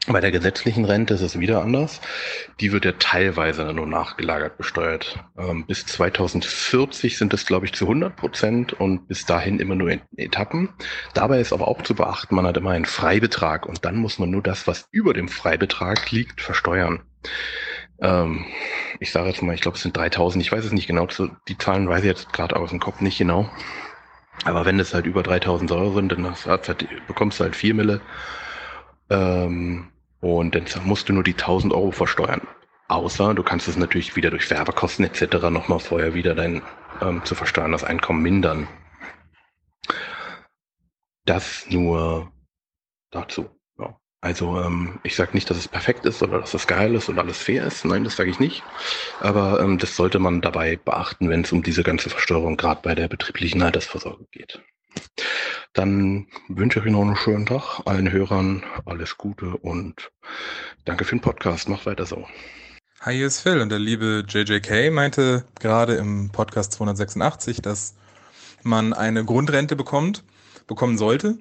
Bei 0.08 0.21
der 0.21 0.33
gesetzlichen 0.33 0.85
Rente 0.85 1.15
ist 1.15 1.21
es 1.21 1.39
wieder 1.39 1.62
anders. 1.62 2.01
Die 2.58 2.73
wird 2.73 2.85
ja 2.85 2.92
teilweise 2.99 3.73
nur 3.73 3.87
nachgelagert 3.87 4.58
besteuert. 4.58 5.25
Ähm, 5.39 5.65
bis 5.65 5.87
2040 5.87 7.17
sind 7.17 7.33
es, 7.33 7.47
glaube 7.47 7.67
ich, 7.67 7.73
zu 7.73 7.85
100 7.85 8.17
Prozent 8.17 8.73
und 8.73 9.07
bis 9.07 9.26
dahin 9.26 9.60
immer 9.60 9.76
nur 9.76 9.91
in 9.91 10.01
Etappen. 10.17 10.71
Dabei 11.15 11.41
ist 11.41 11.53
aber 11.53 11.69
auch 11.69 11.83
zu 11.83 11.94
beachten, 11.94 12.35
man 12.35 12.47
hat 12.49 12.57
immer 12.57 12.71
einen 12.71 12.85
Freibetrag 12.85 13.65
und 13.65 13.85
dann 13.85 13.94
muss 13.94 14.19
man 14.19 14.31
nur 14.31 14.42
das, 14.42 14.67
was 14.67 14.89
über 14.91 15.15
dem 15.15 15.28
Freibetrag 15.28 16.10
liegt, 16.10 16.41
versteuern. 16.41 17.03
Ähm, 18.02 18.44
ich 19.01 19.12
sage 19.12 19.28
jetzt 19.28 19.42
mal, 19.42 19.54
ich 19.54 19.60
glaube, 19.60 19.76
es 19.76 19.83
sind 19.83 19.97
3000. 19.97 20.44
Ich 20.44 20.52
weiß 20.52 20.65
es 20.65 20.72
nicht 20.72 20.86
genau. 20.88 21.06
Die 21.49 21.58
Zahlen 21.58 21.88
weiß 21.88 22.01
ich 22.01 22.06
jetzt 22.06 22.33
gerade 22.33 22.56
aus 22.56 22.70
dem 22.70 22.81
Kopf 22.81 23.01
nicht 23.01 23.18
genau. 23.18 23.49
Aber 24.44 24.65
wenn 24.67 24.81
es 24.81 24.92
halt 24.92 25.06
über 25.06 25.22
3000 25.22 25.70
Euro 25.72 25.94
sind, 25.94 26.12
dann 26.12 26.35
bekommst 27.06 27.40
du 27.40 27.44
halt 27.44 27.56
4 27.56 27.74
Mille. 27.74 28.01
Ähm, 29.08 29.88
und 30.20 30.54
dann 30.54 30.65
musst 30.85 31.08
du 31.08 31.12
nur 31.12 31.24
die 31.24 31.33
1000 31.33 31.72
Euro 31.72 31.92
versteuern. 31.92 32.42
Außer 32.88 33.35
du 33.35 33.42
kannst 33.42 33.68
es 33.68 33.76
natürlich 33.76 34.17
wieder 34.17 34.31
durch 34.31 34.51
Werbekosten 34.51 35.04
etc. 35.04 35.49
nochmal 35.51 35.81
vorher 35.81 36.15
wieder 36.15 36.35
dein 36.35 36.62
ähm, 37.01 37.24
zu 37.24 37.35
versteuerndes 37.35 37.85
Einkommen 37.85 38.22
mindern. 38.22 38.68
Das 41.24 41.67
nur 41.70 42.33
dazu. 43.10 43.49
Also 44.22 44.60
ähm, 44.60 45.01
ich 45.03 45.17
sage 45.17 45.33
nicht, 45.35 45.51
dass 45.51 45.56
es 45.56 45.67
perfekt 45.67 46.06
ist 46.06 46.22
oder 46.22 46.38
dass 46.38 46.55
es 46.55 46.69
geil 46.69 46.94
ist 46.94 47.08
und 47.08 47.19
alles 47.19 47.38
fair 47.38 47.67
ist. 47.67 47.85
Nein, 47.85 48.05
das 48.05 48.15
sage 48.15 48.31
ich 48.31 48.38
nicht. 48.38 48.62
Aber 49.19 49.58
ähm, 49.60 49.78
das 49.78 49.97
sollte 49.97 50.21
man 50.21 50.40
dabei 50.40 50.76
beachten, 50.76 51.28
wenn 51.28 51.40
es 51.40 51.51
um 51.51 51.65
diese 51.65 51.83
ganze 51.83 52.08
Versteuerung 52.08 52.56
gerade 52.56 52.81
bei 52.85 52.94
der 52.94 53.08
betrieblichen 53.08 53.60
Altersvorsorge 53.62 54.24
geht. 54.31 54.62
Dann 55.72 56.28
wünsche 56.49 56.78
ich 56.78 56.85
Ihnen 56.85 56.94
noch 56.94 57.03
einen 57.03 57.17
schönen 57.17 57.47
Tag, 57.47 57.81
allen 57.85 58.12
Hörern 58.12 58.62
alles 58.85 59.19
Gute 59.19 59.56
und 59.56 60.12
danke 60.85 61.05
für 61.05 61.17
den 61.17 61.21
Podcast. 61.21 61.69
Mach 61.69 61.85
weiter 61.85 62.06
so. 62.06 62.28
Hi, 63.01 63.17
hier 63.17 63.26
ist 63.26 63.40
Phil 63.40 63.60
und 63.60 63.71
der 63.71 63.81
liebe 63.81 64.24
JJK 64.28 64.92
meinte 64.92 65.44
gerade 65.58 65.94
im 65.94 66.31
Podcast 66.31 66.74
286, 66.74 67.60
dass 67.60 67.97
man 68.62 68.92
eine 68.92 69.24
Grundrente 69.24 69.74
bekommt, 69.74 70.22
bekommen 70.69 70.97
sollte, 70.97 71.38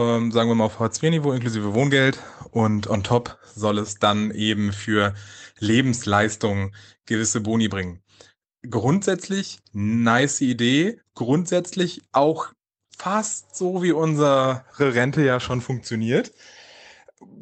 ähm, 0.00 0.32
sagen 0.32 0.48
wir 0.48 0.54
mal 0.54 0.64
auf 0.64 0.78
Hartz-IV-Niveau 0.78 1.32
inklusive 1.32 1.74
Wohngeld 1.74 2.18
und 2.50 2.88
on 2.88 3.02
top 3.02 3.38
soll 3.54 3.78
es 3.78 3.96
dann 3.96 4.30
eben 4.30 4.72
für 4.72 5.14
Lebensleistungen 5.58 6.74
gewisse 7.06 7.40
Boni 7.40 7.68
bringen. 7.68 8.02
Grundsätzlich 8.68 9.58
nice 9.72 10.40
Idee, 10.40 11.00
grundsätzlich 11.14 12.02
auch 12.12 12.52
fast 12.96 13.56
so, 13.56 13.82
wie 13.82 13.92
unsere 13.92 14.64
Rente 14.78 15.24
ja 15.24 15.40
schon 15.40 15.60
funktioniert. 15.60 16.32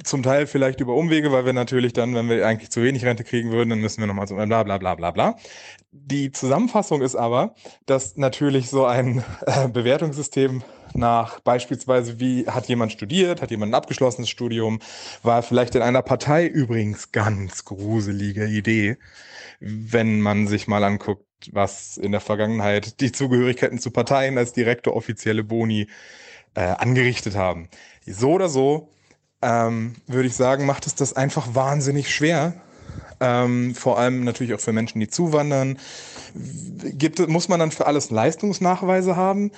Zum 0.03 0.23
Teil 0.23 0.47
vielleicht 0.47 0.81
über 0.81 0.95
Umwege, 0.95 1.31
weil 1.31 1.45
wir 1.45 1.53
natürlich 1.53 1.93
dann, 1.93 2.15
wenn 2.15 2.29
wir 2.29 2.47
eigentlich 2.47 2.71
zu 2.71 2.83
wenig 2.83 3.05
Rente 3.05 3.23
kriegen 3.25 3.51
würden, 3.51 3.71
dann 3.71 3.81
müssen 3.81 4.01
wir 4.01 4.07
nochmal 4.07 4.27
so 4.27 4.35
bla 4.35 4.63
bla 4.63 4.79
bla 4.79 4.95
bla 4.95 5.11
bla. 5.11 5.37
Die 5.93 6.33
Zusammenfassung 6.33 7.03
ist 7.03 7.17
aber, 7.17 7.55
dass 7.87 8.17
natürlich 8.17 8.71
so 8.71 8.87
ein 8.87 9.23
äh, 9.47 9.69
Bewertungssystem 9.69 10.63
nach 10.95 11.41
beispielsweise, 11.41 12.19
wie 12.21 12.47
hat 12.47 12.69
jemand 12.69 12.93
studiert, 12.93 13.43
hat 13.43 13.51
jemand 13.51 13.73
ein 13.73 13.75
abgeschlossenes 13.75 14.29
Studium, 14.29 14.81
war 15.23 15.43
vielleicht 15.43 15.75
in 15.75 15.83
einer 15.83 16.03
Partei 16.03 16.47
übrigens 16.47 17.13
ganz 17.13 17.65
gruselige 17.65 18.47
Idee, 18.47 18.97
wenn 19.61 20.21
man 20.21 20.47
sich 20.47 20.67
mal 20.67 20.83
anguckt, 20.85 21.25
was 21.53 21.97
in 21.97 22.13
der 22.13 22.21
Vergangenheit 22.21 23.01
die 23.01 23.13
Zugehörigkeiten 23.13 23.79
zu 23.79 23.91
Parteien 23.91 24.39
als 24.39 24.53
direkte 24.53 24.95
offizielle 24.95 25.45
Boni 25.45 25.89
äh, 26.55 26.61
angerichtet 26.61 27.37
haben. 27.37 27.69
So 28.07 28.33
oder 28.33 28.49
so 28.49 28.91
ähm, 29.43 29.95
würde 30.07 30.29
ich 30.29 30.37
sagen, 30.37 30.67
macht 30.67 30.87
es 30.87 30.95
das 30.95 31.15
einfach 31.15 31.55
wahnsinnig 31.55 32.15
schwer. 32.15 32.55
Ähm, 33.21 33.75
vor 33.75 33.99
allem 33.99 34.25
natürlich 34.25 34.55
auch 34.55 34.61
für 34.61 34.73
Menschen, 34.73 35.01
die 35.01 35.09
zuwandern. 35.09 35.79
Gibt, 36.35 37.27
muss 37.29 37.49
man 37.49 37.61
dann 37.61 37.71
für 37.71 37.87
alles 37.87 38.11
Leistungsnachweise 38.11 39.17
haben? 39.17 39.53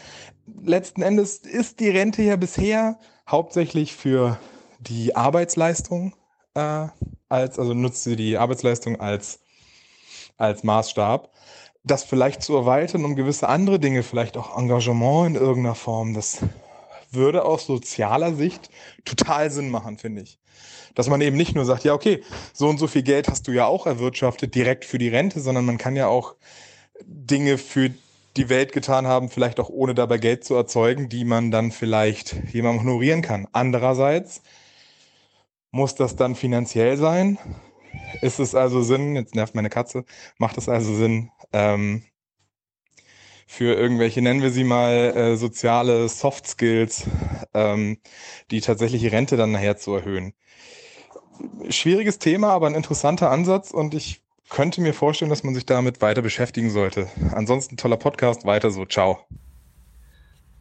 Letzten 0.64 1.02
Endes 1.02 1.38
ist 1.38 1.80
die 1.80 1.88
Rente 1.90 2.22
ja 2.22 2.36
bisher 2.36 2.98
hauptsächlich 3.28 3.94
für 3.94 4.38
die 4.80 5.14
Arbeitsleistung 5.14 6.14
äh, 6.54 6.88
als, 7.28 7.58
also 7.58 7.72
nutzt 7.72 8.02
sie 8.02 8.16
die 8.16 8.36
Arbeitsleistung 8.36 9.00
als, 9.00 9.40
als 10.36 10.64
Maßstab 10.64 11.32
das 11.84 12.04
vielleicht 12.04 12.42
zu 12.42 12.54
erweitern 12.56 13.04
um 13.04 13.16
gewisse 13.16 13.48
andere 13.48 13.78
Dinge, 13.78 14.02
vielleicht 14.02 14.36
auch 14.36 14.56
Engagement 14.56 15.36
in 15.36 15.42
irgendeiner 15.42 15.74
Form, 15.74 16.14
das 16.14 16.38
würde 17.14 17.44
aus 17.44 17.66
sozialer 17.66 18.34
Sicht 18.34 18.70
total 19.04 19.50
Sinn 19.50 19.70
machen, 19.70 19.98
finde 19.98 20.22
ich. 20.22 20.38
Dass 20.94 21.08
man 21.08 21.20
eben 21.20 21.36
nicht 21.36 21.54
nur 21.54 21.64
sagt, 21.64 21.84
ja, 21.84 21.94
okay, 21.94 22.22
so 22.52 22.68
und 22.68 22.78
so 22.78 22.86
viel 22.86 23.02
Geld 23.02 23.28
hast 23.28 23.48
du 23.48 23.52
ja 23.52 23.66
auch 23.66 23.86
erwirtschaftet 23.86 24.54
direkt 24.54 24.84
für 24.84 24.98
die 24.98 25.08
Rente, 25.08 25.40
sondern 25.40 25.64
man 25.64 25.78
kann 25.78 25.96
ja 25.96 26.08
auch 26.08 26.34
Dinge 27.04 27.58
für 27.58 27.90
die 28.36 28.48
Welt 28.48 28.72
getan 28.72 29.06
haben, 29.06 29.28
vielleicht 29.28 29.60
auch 29.60 29.68
ohne 29.68 29.94
dabei 29.94 30.18
Geld 30.18 30.44
zu 30.44 30.54
erzeugen, 30.54 31.08
die 31.08 31.24
man 31.24 31.50
dann 31.50 31.70
vielleicht 31.70 32.34
jemandem 32.52 32.84
honorieren 32.84 33.22
kann. 33.22 33.46
Andererseits 33.52 34.42
muss 35.70 35.94
das 35.94 36.16
dann 36.16 36.34
finanziell 36.34 36.96
sein. 36.96 37.38
Ist 38.20 38.38
es 38.40 38.54
also 38.54 38.82
Sinn, 38.82 39.16
jetzt 39.16 39.34
nervt 39.34 39.54
meine 39.54 39.70
Katze, 39.70 40.04
macht 40.38 40.56
es 40.58 40.68
also 40.68 40.94
Sinn, 40.94 41.30
ähm, 41.52 42.04
für 43.52 43.74
irgendwelche, 43.74 44.22
nennen 44.22 44.40
wir 44.40 44.50
sie 44.50 44.64
mal, 44.64 45.14
äh, 45.14 45.36
soziale 45.36 46.08
Soft 46.08 46.46
Skills, 46.46 47.06
ähm, 47.52 47.98
die 48.50 48.62
tatsächliche 48.62 49.12
Rente 49.12 49.36
dann 49.36 49.52
nachher 49.52 49.76
zu 49.76 49.94
erhöhen. 49.94 50.32
Schwieriges 51.68 52.18
Thema, 52.18 52.48
aber 52.48 52.66
ein 52.66 52.74
interessanter 52.74 53.30
Ansatz 53.30 53.70
und 53.70 53.92
ich 53.92 54.22
könnte 54.48 54.80
mir 54.80 54.94
vorstellen, 54.94 55.28
dass 55.28 55.44
man 55.44 55.54
sich 55.54 55.66
damit 55.66 56.00
weiter 56.00 56.22
beschäftigen 56.22 56.70
sollte. 56.70 57.08
Ansonsten 57.32 57.76
toller 57.76 57.98
Podcast, 57.98 58.46
weiter 58.46 58.70
so, 58.70 58.86
ciao. 58.86 59.18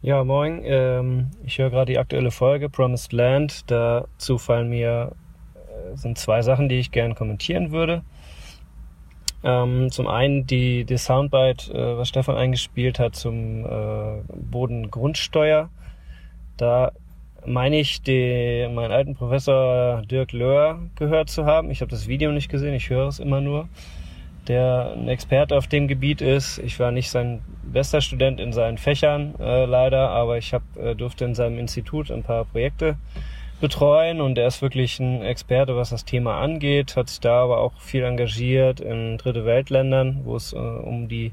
Ja, 0.01 0.25
moin. 0.25 0.61
Ähm, 0.65 1.31
ich 1.45 1.59
höre 1.59 1.69
gerade 1.69 1.93
die 1.93 1.97
aktuelle 1.97 2.31
Folge 2.31 2.69
Promised 2.69 3.13
Land. 3.13 3.71
Dazu 3.71 4.37
fallen 4.37 4.69
mir 4.69 5.13
äh, 5.55 5.95
sind 5.95 6.17
zwei 6.17 6.41
Sachen, 6.41 6.67
die 6.67 6.79
ich 6.79 6.91
gerne 6.91 7.15
kommentieren 7.15 7.71
würde. 7.71 8.03
Ähm, 9.43 9.91
zum 9.91 10.07
einen 10.07 10.45
die, 10.45 10.85
die 10.85 10.97
Soundbite, 10.97 11.73
äh, 11.73 11.97
was 11.97 12.09
Stefan 12.09 12.37
eingespielt 12.37 12.99
hat 12.99 13.15
zum 13.15 13.65
äh, 13.65 14.21
Bodengrundsteuer. 14.33 15.69
Da 16.57 16.91
meine 17.45 17.79
ich, 17.79 18.03
die, 18.03 18.67
meinen 18.71 18.91
alten 18.91 19.15
Professor 19.15 20.03
Dirk 20.03 20.31
Löhr 20.31 20.79
gehört 20.95 21.29
zu 21.29 21.45
haben. 21.45 21.71
Ich 21.71 21.81
habe 21.81 21.89
das 21.89 22.07
Video 22.07 22.31
nicht 22.31 22.49
gesehen, 22.49 22.75
ich 22.75 22.89
höre 22.89 23.07
es 23.07 23.19
immer 23.19 23.41
nur. 23.41 23.67
Der 24.47 24.93
ein 24.95 25.07
Experte 25.07 25.55
auf 25.55 25.67
dem 25.67 25.87
Gebiet 25.87 26.21
ist. 26.21 26.59
Ich 26.59 26.79
war 26.79 26.91
nicht 26.91 27.09
sein 27.09 27.41
bester 27.63 28.01
Student 28.01 28.39
in 28.39 28.53
seinen 28.53 28.77
Fächern 28.77 29.35
äh, 29.39 29.65
leider, 29.65 30.09
aber 30.09 30.37
ich 30.37 30.53
hab, 30.53 30.63
äh, 30.77 30.95
durfte 30.95 31.25
in 31.25 31.35
seinem 31.35 31.57
Institut 31.57 32.11
ein 32.11 32.23
paar 32.23 32.45
Projekte 32.45 32.97
betreuen 33.61 34.19
und 34.19 34.37
er 34.37 34.47
ist 34.47 34.61
wirklich 34.61 34.99
ein 34.99 35.21
Experte, 35.21 35.75
was 35.75 35.91
das 35.91 36.03
Thema 36.03 36.39
angeht, 36.39 36.97
hat 36.97 37.09
sich 37.09 37.19
da 37.19 37.43
aber 37.43 37.59
auch 37.59 37.79
viel 37.79 38.03
engagiert 38.03 38.81
in 38.81 39.17
dritte 39.17 39.45
Weltländern, 39.45 40.21
wo 40.25 40.35
es 40.35 40.53
äh, 40.53 40.57
um 40.57 41.07
die 41.07 41.31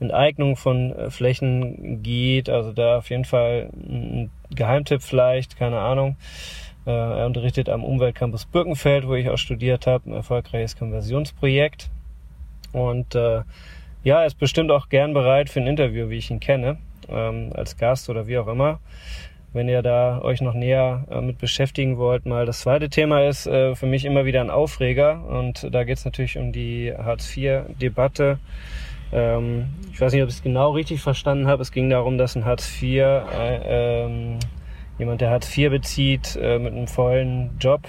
Enteignung 0.00 0.56
von 0.56 0.92
äh, 0.92 1.10
Flächen 1.10 2.02
geht. 2.02 2.50
Also 2.50 2.72
da 2.72 2.98
auf 2.98 3.10
jeden 3.10 3.24
Fall 3.24 3.70
ein 3.72 4.30
Geheimtipp 4.50 5.02
vielleicht, 5.02 5.56
keine 5.56 5.78
Ahnung. 5.78 6.16
Äh, 6.86 6.90
er 6.90 7.26
unterrichtet 7.26 7.68
am 7.68 7.84
Umweltcampus 7.84 8.46
Birkenfeld, 8.46 9.06
wo 9.06 9.14
ich 9.14 9.28
auch 9.28 9.38
studiert 9.38 9.86
habe, 9.86 10.10
ein 10.10 10.14
erfolgreiches 10.14 10.76
Konversionsprojekt. 10.76 11.90
Und 12.72 13.14
äh, 13.14 13.42
ja, 14.02 14.20
er 14.20 14.26
ist 14.26 14.38
bestimmt 14.38 14.70
auch 14.70 14.88
gern 14.88 15.12
bereit 15.12 15.50
für 15.50 15.60
ein 15.60 15.66
Interview, 15.66 16.08
wie 16.08 16.16
ich 16.16 16.30
ihn 16.30 16.40
kenne, 16.40 16.78
ähm, 17.08 17.50
als 17.54 17.76
Gast 17.76 18.08
oder 18.08 18.26
wie 18.26 18.38
auch 18.38 18.48
immer. 18.48 18.80
Wenn 19.52 19.68
ihr 19.68 19.82
da 19.82 20.20
euch 20.22 20.40
noch 20.40 20.54
näher 20.54 21.04
äh, 21.10 21.20
mit 21.20 21.38
beschäftigen 21.38 21.98
wollt, 21.98 22.24
mal 22.24 22.46
das 22.46 22.60
zweite 22.60 22.88
Thema 22.88 23.26
ist 23.26 23.48
äh, 23.48 23.74
für 23.74 23.86
mich 23.86 24.04
immer 24.04 24.24
wieder 24.24 24.40
ein 24.40 24.50
Aufreger 24.50 25.24
und 25.24 25.74
da 25.74 25.82
geht 25.82 25.98
es 25.98 26.04
natürlich 26.04 26.38
um 26.38 26.52
die 26.52 26.94
Hartz-IV-Debatte. 26.96 28.38
Ähm, 29.12 29.70
ich 29.92 30.00
weiß 30.00 30.12
nicht, 30.12 30.22
ob 30.22 30.28
ich 30.28 30.36
es 30.36 30.42
genau 30.44 30.70
richtig 30.70 31.00
verstanden 31.00 31.48
habe. 31.48 31.62
Es 31.62 31.72
ging 31.72 31.90
darum, 31.90 32.16
dass 32.16 32.36
ein 32.36 32.44
Hartz 32.44 32.80
IV, 32.80 33.00
äh, 33.00 34.04
ähm, 34.04 34.38
jemand, 34.98 35.20
der 35.20 35.30
Hartz 35.30 35.58
IV 35.58 35.70
bezieht, 35.70 36.38
äh, 36.40 36.60
mit 36.60 36.72
einem 36.72 36.86
vollen 36.86 37.50
Job 37.58 37.80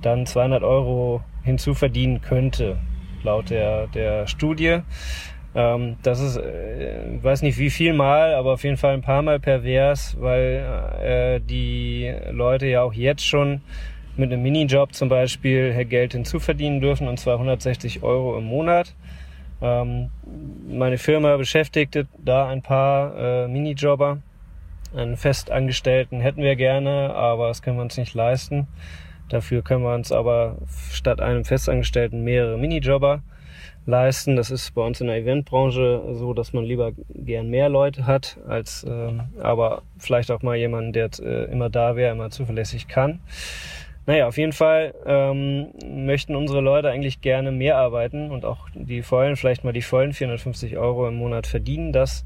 dann 0.00 0.24
200 0.24 0.62
Euro 0.62 1.22
hinzuverdienen 1.42 2.22
könnte, 2.22 2.78
laut 3.22 3.50
der, 3.50 3.86
der 3.88 4.26
Studie. 4.26 4.78
Ähm, 5.54 5.96
das 6.02 6.20
ist, 6.20 6.36
äh, 6.36 7.22
weiß 7.22 7.42
nicht 7.42 7.58
wie 7.58 7.70
viel 7.70 7.92
Mal, 7.92 8.34
aber 8.34 8.52
auf 8.52 8.64
jeden 8.64 8.76
Fall 8.76 8.94
ein 8.94 9.02
paar 9.02 9.22
Mal 9.22 9.40
pervers, 9.40 10.16
weil 10.20 10.64
äh, 11.02 11.40
die 11.40 12.12
Leute 12.30 12.66
ja 12.66 12.82
auch 12.82 12.92
jetzt 12.92 13.26
schon 13.26 13.60
mit 14.16 14.32
einem 14.32 14.42
Minijob 14.42 14.94
zum 14.94 15.08
Beispiel 15.08 15.84
Geld 15.86 16.12
hinzuverdienen 16.12 16.80
dürfen, 16.80 17.08
und 17.08 17.18
zwar 17.18 17.34
160 17.34 18.02
Euro 18.02 18.38
im 18.38 18.44
Monat. 18.44 18.94
Ähm, 19.62 20.10
meine 20.68 20.98
Firma 20.98 21.36
beschäftigte 21.36 22.06
da 22.18 22.48
ein 22.48 22.62
paar 22.62 23.16
äh, 23.16 23.48
Minijobber. 23.48 24.18
Einen 24.94 25.16
Festangestellten 25.16 26.20
hätten 26.20 26.42
wir 26.42 26.56
gerne, 26.56 27.14
aber 27.14 27.48
das 27.48 27.62
können 27.62 27.76
wir 27.76 27.82
uns 27.82 27.96
nicht 27.96 28.14
leisten. 28.14 28.66
Dafür 29.28 29.62
können 29.62 29.84
wir 29.84 29.94
uns 29.94 30.10
aber 30.10 30.56
statt 30.90 31.20
einem 31.20 31.44
Festangestellten 31.44 32.24
mehrere 32.24 32.58
Minijobber 32.58 33.22
leisten. 33.86 34.36
Das 34.36 34.50
ist 34.50 34.74
bei 34.74 34.82
uns 34.82 35.00
in 35.00 35.06
der 35.06 35.16
Eventbranche 35.16 36.02
so, 36.12 36.34
dass 36.34 36.52
man 36.52 36.64
lieber 36.64 36.92
gern 37.08 37.48
mehr 37.48 37.68
Leute 37.68 38.06
hat, 38.06 38.38
als 38.46 38.84
äh, 38.84 39.12
aber 39.40 39.82
vielleicht 39.98 40.30
auch 40.30 40.42
mal 40.42 40.56
jemanden, 40.56 40.92
der 40.92 41.10
äh, 41.20 41.50
immer 41.50 41.70
da 41.70 41.96
wäre, 41.96 42.12
immer 42.12 42.30
zuverlässig 42.30 42.88
kann. 42.88 43.20
Naja, 44.06 44.26
auf 44.26 44.38
jeden 44.38 44.52
Fall 44.52 44.94
ähm, 45.06 45.68
möchten 45.84 46.34
unsere 46.34 46.60
Leute 46.60 46.90
eigentlich 46.90 47.20
gerne 47.20 47.52
mehr 47.52 47.76
arbeiten 47.76 48.30
und 48.30 48.44
auch 48.44 48.68
die 48.74 49.02
vollen, 49.02 49.36
vielleicht 49.36 49.62
mal 49.62 49.72
die 49.72 49.82
vollen 49.82 50.12
450 50.12 50.78
Euro 50.78 51.06
im 51.06 51.16
Monat 51.16 51.46
verdienen. 51.46 51.92
Das 51.92 52.24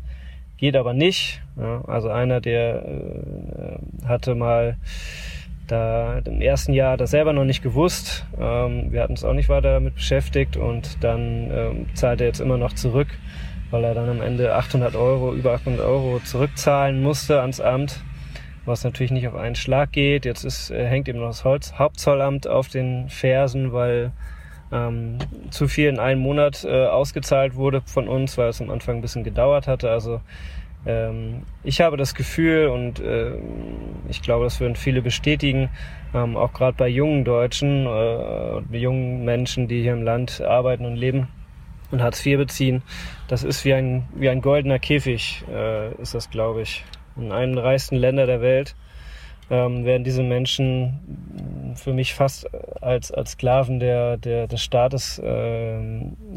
geht 0.56 0.76
aber 0.76 0.94
nicht. 0.94 1.42
Ja, 1.58 1.85
also 1.87 2.08
einer, 2.08 2.40
der 2.40 2.87
äh, 2.87 4.06
hatte 4.06 4.35
mal 4.35 4.76
da 5.66 6.18
im 6.18 6.40
ersten 6.40 6.72
Jahr 6.72 6.97
das 6.97 7.10
selber 7.10 7.32
noch 7.32 7.44
nicht 7.44 7.62
gewusst. 7.62 8.26
Ähm, 8.38 8.92
wir 8.92 9.02
hatten 9.02 9.12
uns 9.12 9.24
auch 9.24 9.32
nicht 9.32 9.48
weiter 9.48 9.74
damit 9.74 9.94
beschäftigt 9.94 10.56
und 10.56 11.02
dann 11.02 11.50
ähm, 11.50 11.86
zahlt 11.94 12.20
er 12.20 12.26
jetzt 12.26 12.40
immer 12.40 12.56
noch 12.56 12.72
zurück, 12.72 13.08
weil 13.70 13.84
er 13.84 13.94
dann 13.94 14.08
am 14.08 14.22
Ende 14.22 14.54
800 14.54 14.97
Euro, 14.97 15.34
über 15.34 15.52
800 15.52 15.80
Euro 15.80 16.20
zurückzahlen 16.24 17.02
musste 17.02 17.40
ans 17.40 17.60
Amt 17.60 18.02
was 18.66 18.84
natürlich 18.84 19.12
nicht 19.12 19.28
auf 19.28 19.34
einen 19.34 19.54
Schlag 19.54 19.92
geht. 19.92 20.24
Jetzt 20.24 20.44
ist, 20.44 20.70
äh, 20.70 20.86
hängt 20.86 21.08
eben 21.08 21.18
noch 21.18 21.28
das 21.28 21.44
Holz, 21.44 21.74
Hauptzollamt 21.78 22.47
auf 22.47 22.68
den 22.68 23.08
Fersen, 23.08 23.72
weil 23.72 24.12
ähm, 24.72 25.18
zu 25.50 25.68
viel 25.68 25.88
in 25.88 25.98
einem 25.98 26.20
Monat 26.20 26.64
äh, 26.64 26.86
ausgezahlt 26.86 27.54
wurde 27.54 27.82
von 27.84 28.08
uns, 28.08 28.38
weil 28.38 28.48
es 28.48 28.60
am 28.60 28.70
Anfang 28.70 28.97
ein 28.97 29.02
bisschen 29.02 29.24
gedauert 29.24 29.66
hatte. 29.66 29.90
Also 29.90 30.20
ich 31.62 31.81
habe 31.81 31.97
das 31.97 32.15
Gefühl 32.15 32.68
und 32.68 33.00
äh, 33.00 33.33
ich 34.08 34.20
glaube, 34.20 34.44
das 34.44 34.60
würden 34.60 34.76
viele 34.76 35.00
bestätigen, 35.00 35.70
ähm, 36.15 36.36
auch 36.36 36.52
gerade 36.52 36.76
bei 36.76 36.88
jungen 36.88 37.24
Deutschen, 37.24 37.86
äh, 37.86 38.76
jungen 38.76 39.24
Menschen, 39.24 39.67
die 39.67 39.83
hier 39.83 39.94
im 39.94 40.02
Land 40.02 40.42
arbeiten 40.42 40.84
und 40.84 40.97
leben 40.97 41.28
und 41.90 42.02
Hartz 42.02 42.24
IV 42.24 42.38
beziehen, 42.38 42.83
das 43.28 43.44
ist 43.44 43.65
wie 43.65 43.72
ein, 43.72 44.08
wie 44.15 44.28
ein 44.28 44.42
goldener 44.42 44.78
Käfig, 44.78 45.44
äh, 45.50 45.94
ist 46.00 46.15
das, 46.15 46.28
glaube 46.31 46.62
ich 46.62 46.84
in 47.17 47.33
einem 47.33 47.58
reichsten 47.58 47.97
Länder 47.97 48.26
der 48.26 48.40
Welt, 48.40 48.74
ähm, 49.50 49.84
werden 49.84 50.04
diese 50.04 50.22
Menschen 50.22 51.74
für 51.76 51.92
mich 51.92 52.15
fast 52.15 52.49
als, 52.83 53.12
als 53.12 53.33
Sklaven 53.33 53.78
der, 53.78 54.17
der, 54.17 54.47
des 54.47 54.62
Staates 54.62 55.18
äh, 55.18 55.81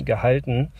gehalten. 0.04 0.72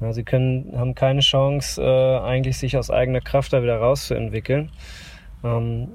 Ja, 0.00 0.12
sie 0.12 0.22
können, 0.22 0.72
haben 0.76 0.94
keine 0.94 1.20
Chance, 1.20 1.82
äh, 1.82 2.18
eigentlich 2.20 2.56
sich 2.58 2.76
aus 2.76 2.90
eigener 2.90 3.20
Kraft 3.20 3.52
da 3.52 3.62
wieder 3.62 3.78
rauszuentwickeln. 3.78 4.70
Ähm, 5.44 5.88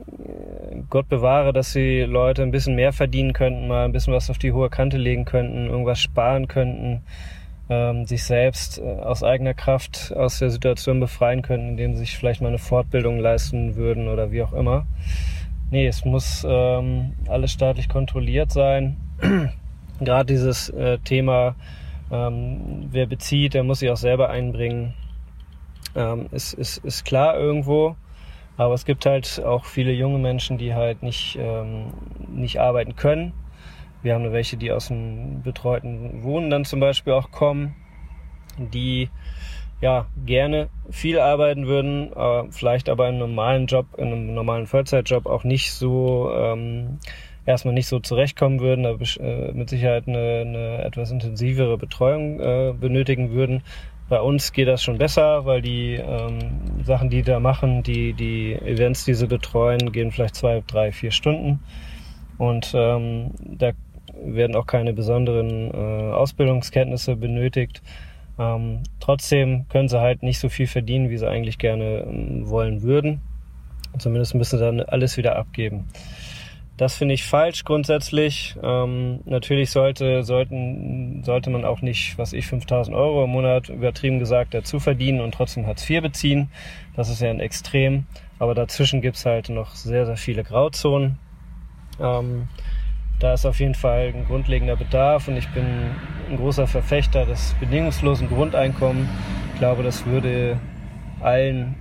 Gott 0.90 1.10
bewahre, 1.10 1.54
dass 1.54 1.74
die 1.74 2.02
Leute 2.02 2.44
ein 2.44 2.52
bisschen 2.52 2.76
mehr 2.76 2.94
verdienen 2.94 3.34
könnten, 3.34 3.68
mal 3.68 3.86
ein 3.86 3.92
bisschen 3.92 4.14
was 4.14 4.30
auf 4.30 4.38
die 4.38 4.54
hohe 4.54 4.70
Kante 4.70 4.98
legen 4.98 5.26
könnten, 5.26 5.68
irgendwas 5.68 6.00
sparen 6.00 6.48
könnten, 6.48 7.02
ähm, 7.70 8.06
sich 8.06 8.24
selbst 8.24 8.80
äh, 8.80 8.84
aus 8.84 9.24
eigener 9.24 9.54
Kraft 9.54 10.14
aus 10.16 10.40
der 10.40 10.50
Situation 10.50 11.00
befreien 11.00 11.42
können, 11.42 11.70
indem 11.70 11.94
sie 11.94 12.00
sich 12.00 12.18
vielleicht 12.18 12.42
mal 12.42 12.50
eine 12.50 12.58
Fortbildung 12.58 13.20
leisten 13.20 13.76
würden 13.76 14.08
oder 14.08 14.32
wie 14.32 14.44
auch 14.44 14.54
immer. 14.54 14.86
Nee, 15.72 15.88
es 15.88 16.06
muss 16.06 16.46
ähm, 16.48 17.14
alles 17.28 17.52
staatlich 17.52 17.90
kontrolliert 17.90 18.52
sein. 18.52 18.98
Gerade 20.00 20.26
dieses 20.26 20.70
äh, 20.70 21.00
Thema, 21.00 21.56
ähm, 22.14 22.88
wer 22.92 23.08
bezieht, 23.08 23.56
der 23.56 23.64
muss 23.64 23.80
sich 23.80 23.90
auch 23.90 23.98
selber 23.98 24.30
einbringen, 24.30 24.94
ähm, 25.96 26.28
ist, 26.32 26.54
ist, 26.54 26.78
ist 26.78 27.04
klar 27.04 27.38
irgendwo. 27.38 27.96
Aber 28.56 28.76
es 28.76 28.86
gibt 28.86 29.06
halt 29.06 29.42
auch 29.44 29.66
viele 29.66 29.92
junge 29.92 30.20
Menschen, 30.20 30.58
die 30.60 30.76
halt 30.76 31.02
nicht, 31.02 31.38
ähm, 31.42 31.94
nicht 32.28 32.62
arbeiten 32.62 32.96
können 32.96 33.34
wir 34.04 34.14
haben 34.14 34.32
welche, 34.32 34.58
die 34.58 34.72
aus 34.72 34.90
dem 34.90 35.42
betreuten 35.42 36.24
Wohnen 36.24 36.50
dann 36.50 36.66
zum 36.66 36.80
Beispiel 36.80 37.14
auch 37.14 37.32
kommen, 37.32 37.74
die 38.58 39.10
ja 39.82 40.08
gerne 40.26 40.70
viel 40.90 41.20
arbeiten 41.20 41.68
würden, 41.68 42.12
äh, 42.14 42.44
vielleicht 42.52 42.90
aber 42.90 43.06
einem 43.06 43.20
normalen 43.20 43.66
Job, 43.66 43.88
in 43.98 44.08
einem 44.08 44.34
normalen 44.34 44.68
Vollzeitjob 44.68 45.26
auch 45.26 45.44
nicht 45.44 45.72
so 45.72 46.32
ähm, 46.34 47.00
erstmal 47.46 47.74
nicht 47.74 47.88
so 47.88 48.00
zurechtkommen 48.00 48.60
würden, 48.60 48.86
äh, 48.86 49.52
mit 49.52 49.70
Sicherheit 49.70 50.08
eine, 50.08 50.44
eine 50.46 50.84
etwas 50.84 51.12
intensivere 51.12 51.78
Betreuung 51.78 52.40
äh, 52.40 52.74
benötigen 52.80 53.32
würden. 53.32 53.64
Bei 54.10 54.20
uns 54.20 54.52
geht 54.52 54.68
das 54.68 54.84
schon 54.84 54.98
besser, 54.98 55.46
weil 55.46 55.62
die 55.62 55.96
ähm, 55.96 56.84
Sachen, 56.84 57.10
die 57.10 57.24
da 57.24 57.40
machen, 57.40 57.84
die, 57.84 58.14
die 58.14 58.54
Events, 58.54 59.06
die 59.06 59.14
sie 59.14 59.28
betreuen, 59.28 59.92
gehen 59.92 60.12
vielleicht 60.12 60.36
zwei, 60.36 60.62
drei, 60.68 60.92
vier 60.92 61.12
Stunden. 61.12 61.62
Und 62.38 62.74
ähm, 62.76 63.32
da 63.44 63.72
werden 64.24 64.56
auch 64.56 64.68
keine 64.68 64.94
besonderen 64.94 65.72
äh, 65.74 66.14
Ausbildungskenntnisse 66.14 67.16
benötigt. 67.16 67.82
Ähm, 68.38 68.84
trotzdem 69.00 69.68
können 69.70 69.90
sie 69.90 70.00
halt 70.00 70.24
nicht 70.24 70.40
so 70.40 70.50
viel 70.50 70.68
verdienen, 70.68 71.10
wie 71.10 71.18
sie 71.18 71.30
eigentlich 71.30 71.58
gerne 71.58 72.06
ähm, 72.08 72.50
wollen 72.50 72.82
würden. 72.82 73.22
Zumindest 73.98 74.34
müssen 74.36 74.58
sie 74.58 74.66
dann 74.66 74.82
alles 74.82 75.18
wieder 75.18 75.36
abgeben. 75.38 75.86
Das 76.76 76.96
finde 76.96 77.14
ich 77.14 77.24
falsch 77.24 77.66
grundsätzlich. 77.66 78.56
Ähm, 78.64 79.20
natürlich 79.26 79.70
sollte, 79.70 80.24
sollten, 80.24 81.24
sollte 81.24 81.52
man 81.52 81.66
auch 81.66 81.82
nicht, 81.82 82.18
was 82.18 82.34
ich, 82.34 82.48
5000 82.48 82.96
Euro 82.96 83.26
im 83.26 83.30
Monat 83.30 83.70
übertrieben 83.70 84.18
gesagt 84.18 84.56
dazu 84.56 84.80
verdienen 84.80 85.22
und 85.22 85.34
trotzdem 85.34 85.68
Hartz 85.68 85.88
IV 85.88 86.02
beziehen. 86.02 86.50
Das 86.96 87.10
ist 87.10 87.22
ja 87.22 87.30
ein 87.30 87.40
Extrem. 87.40 88.06
Aber 88.40 88.56
dazwischen 88.56 89.02
gibt's 89.02 89.26
halt 89.26 89.50
noch 89.50 89.76
sehr, 89.76 90.06
sehr 90.06 90.18
viele 90.18 90.44
Grauzonen. 90.44 91.20
Ähm, 92.00 92.48
da 93.20 93.34
ist 93.34 93.46
auf 93.46 93.60
jeden 93.60 93.76
Fall 93.76 94.12
ein 94.14 94.26
grundlegender 94.26 94.76
Bedarf 94.76 95.28
und 95.28 95.38
ich 95.38 95.48
bin 95.50 95.64
ein 96.30 96.38
großer 96.38 96.68
Verfechter 96.68 97.26
des 97.26 97.56
bedingungslosen 97.60 98.28
Grundeinkommens. 98.28 99.08
Ich 99.54 99.60
glaube, 99.60 99.84
das 99.84 100.06
würde 100.06 100.60
allen 101.22 101.76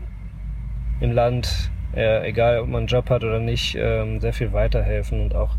im 1.00 1.12
Land, 1.12 1.70
äh, 1.94 2.28
egal 2.28 2.60
ob 2.60 2.68
man 2.68 2.80
einen 2.80 2.86
Job 2.86 3.10
hat 3.10 3.24
oder 3.24 3.38
nicht, 3.38 3.76
ähm, 3.78 4.20
sehr 4.20 4.32
viel 4.32 4.52
weiterhelfen 4.52 5.20
und 5.20 5.34
auch 5.34 5.56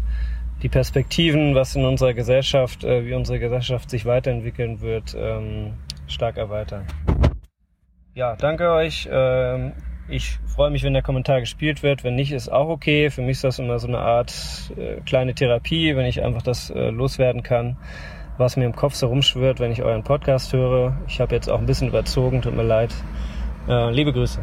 die 0.61 0.69
Perspektiven, 0.69 1.55
was 1.55 1.75
in 1.75 1.85
unserer 1.85 2.13
Gesellschaft, 2.13 2.83
äh, 2.83 3.05
wie 3.05 3.13
unsere 3.13 3.39
Gesellschaft 3.39 3.89
sich 3.89 4.05
weiterentwickeln 4.05 4.81
wird, 4.81 5.15
ähm, 5.17 5.73
stark 6.07 6.37
erweitern. 6.37 6.85
Ja, 8.15 8.35
danke 8.35 8.71
euch. 8.71 9.09
Ähm, 9.11 9.73
ich 10.07 10.37
freue 10.45 10.69
mich, 10.69 10.83
wenn 10.83 10.93
der 10.93 11.01
Kommentar 11.01 11.39
gespielt 11.39 11.83
wird. 11.83 12.03
Wenn 12.03 12.15
nicht, 12.15 12.31
ist 12.31 12.49
auch 12.49 12.69
okay. 12.69 13.09
Für 13.09 13.21
mich 13.21 13.31
ist 13.31 13.43
das 13.43 13.59
immer 13.59 13.79
so 13.79 13.87
eine 13.87 13.99
Art 13.99 14.33
äh, 14.77 15.01
kleine 15.01 15.33
Therapie, 15.33 15.95
wenn 15.95 16.05
ich 16.05 16.21
einfach 16.23 16.41
das 16.41 16.69
äh, 16.69 16.89
loswerden 16.89 17.43
kann, 17.43 17.77
was 18.37 18.55
mir 18.55 18.65
im 18.65 18.75
Kopf 18.75 18.95
so 18.95 19.07
rumschwirrt, 19.07 19.59
wenn 19.59 19.71
ich 19.71 19.81
euren 19.81 20.03
Podcast 20.03 20.53
höre. 20.53 20.97
Ich 21.07 21.19
habe 21.19 21.33
jetzt 21.35 21.49
auch 21.49 21.59
ein 21.59 21.65
bisschen 21.65 21.87
überzogen, 21.87 22.41
tut 22.41 22.55
mir 22.55 22.63
leid. 22.63 22.93
Äh, 23.67 23.91
liebe 23.91 24.13
Grüße. 24.13 24.41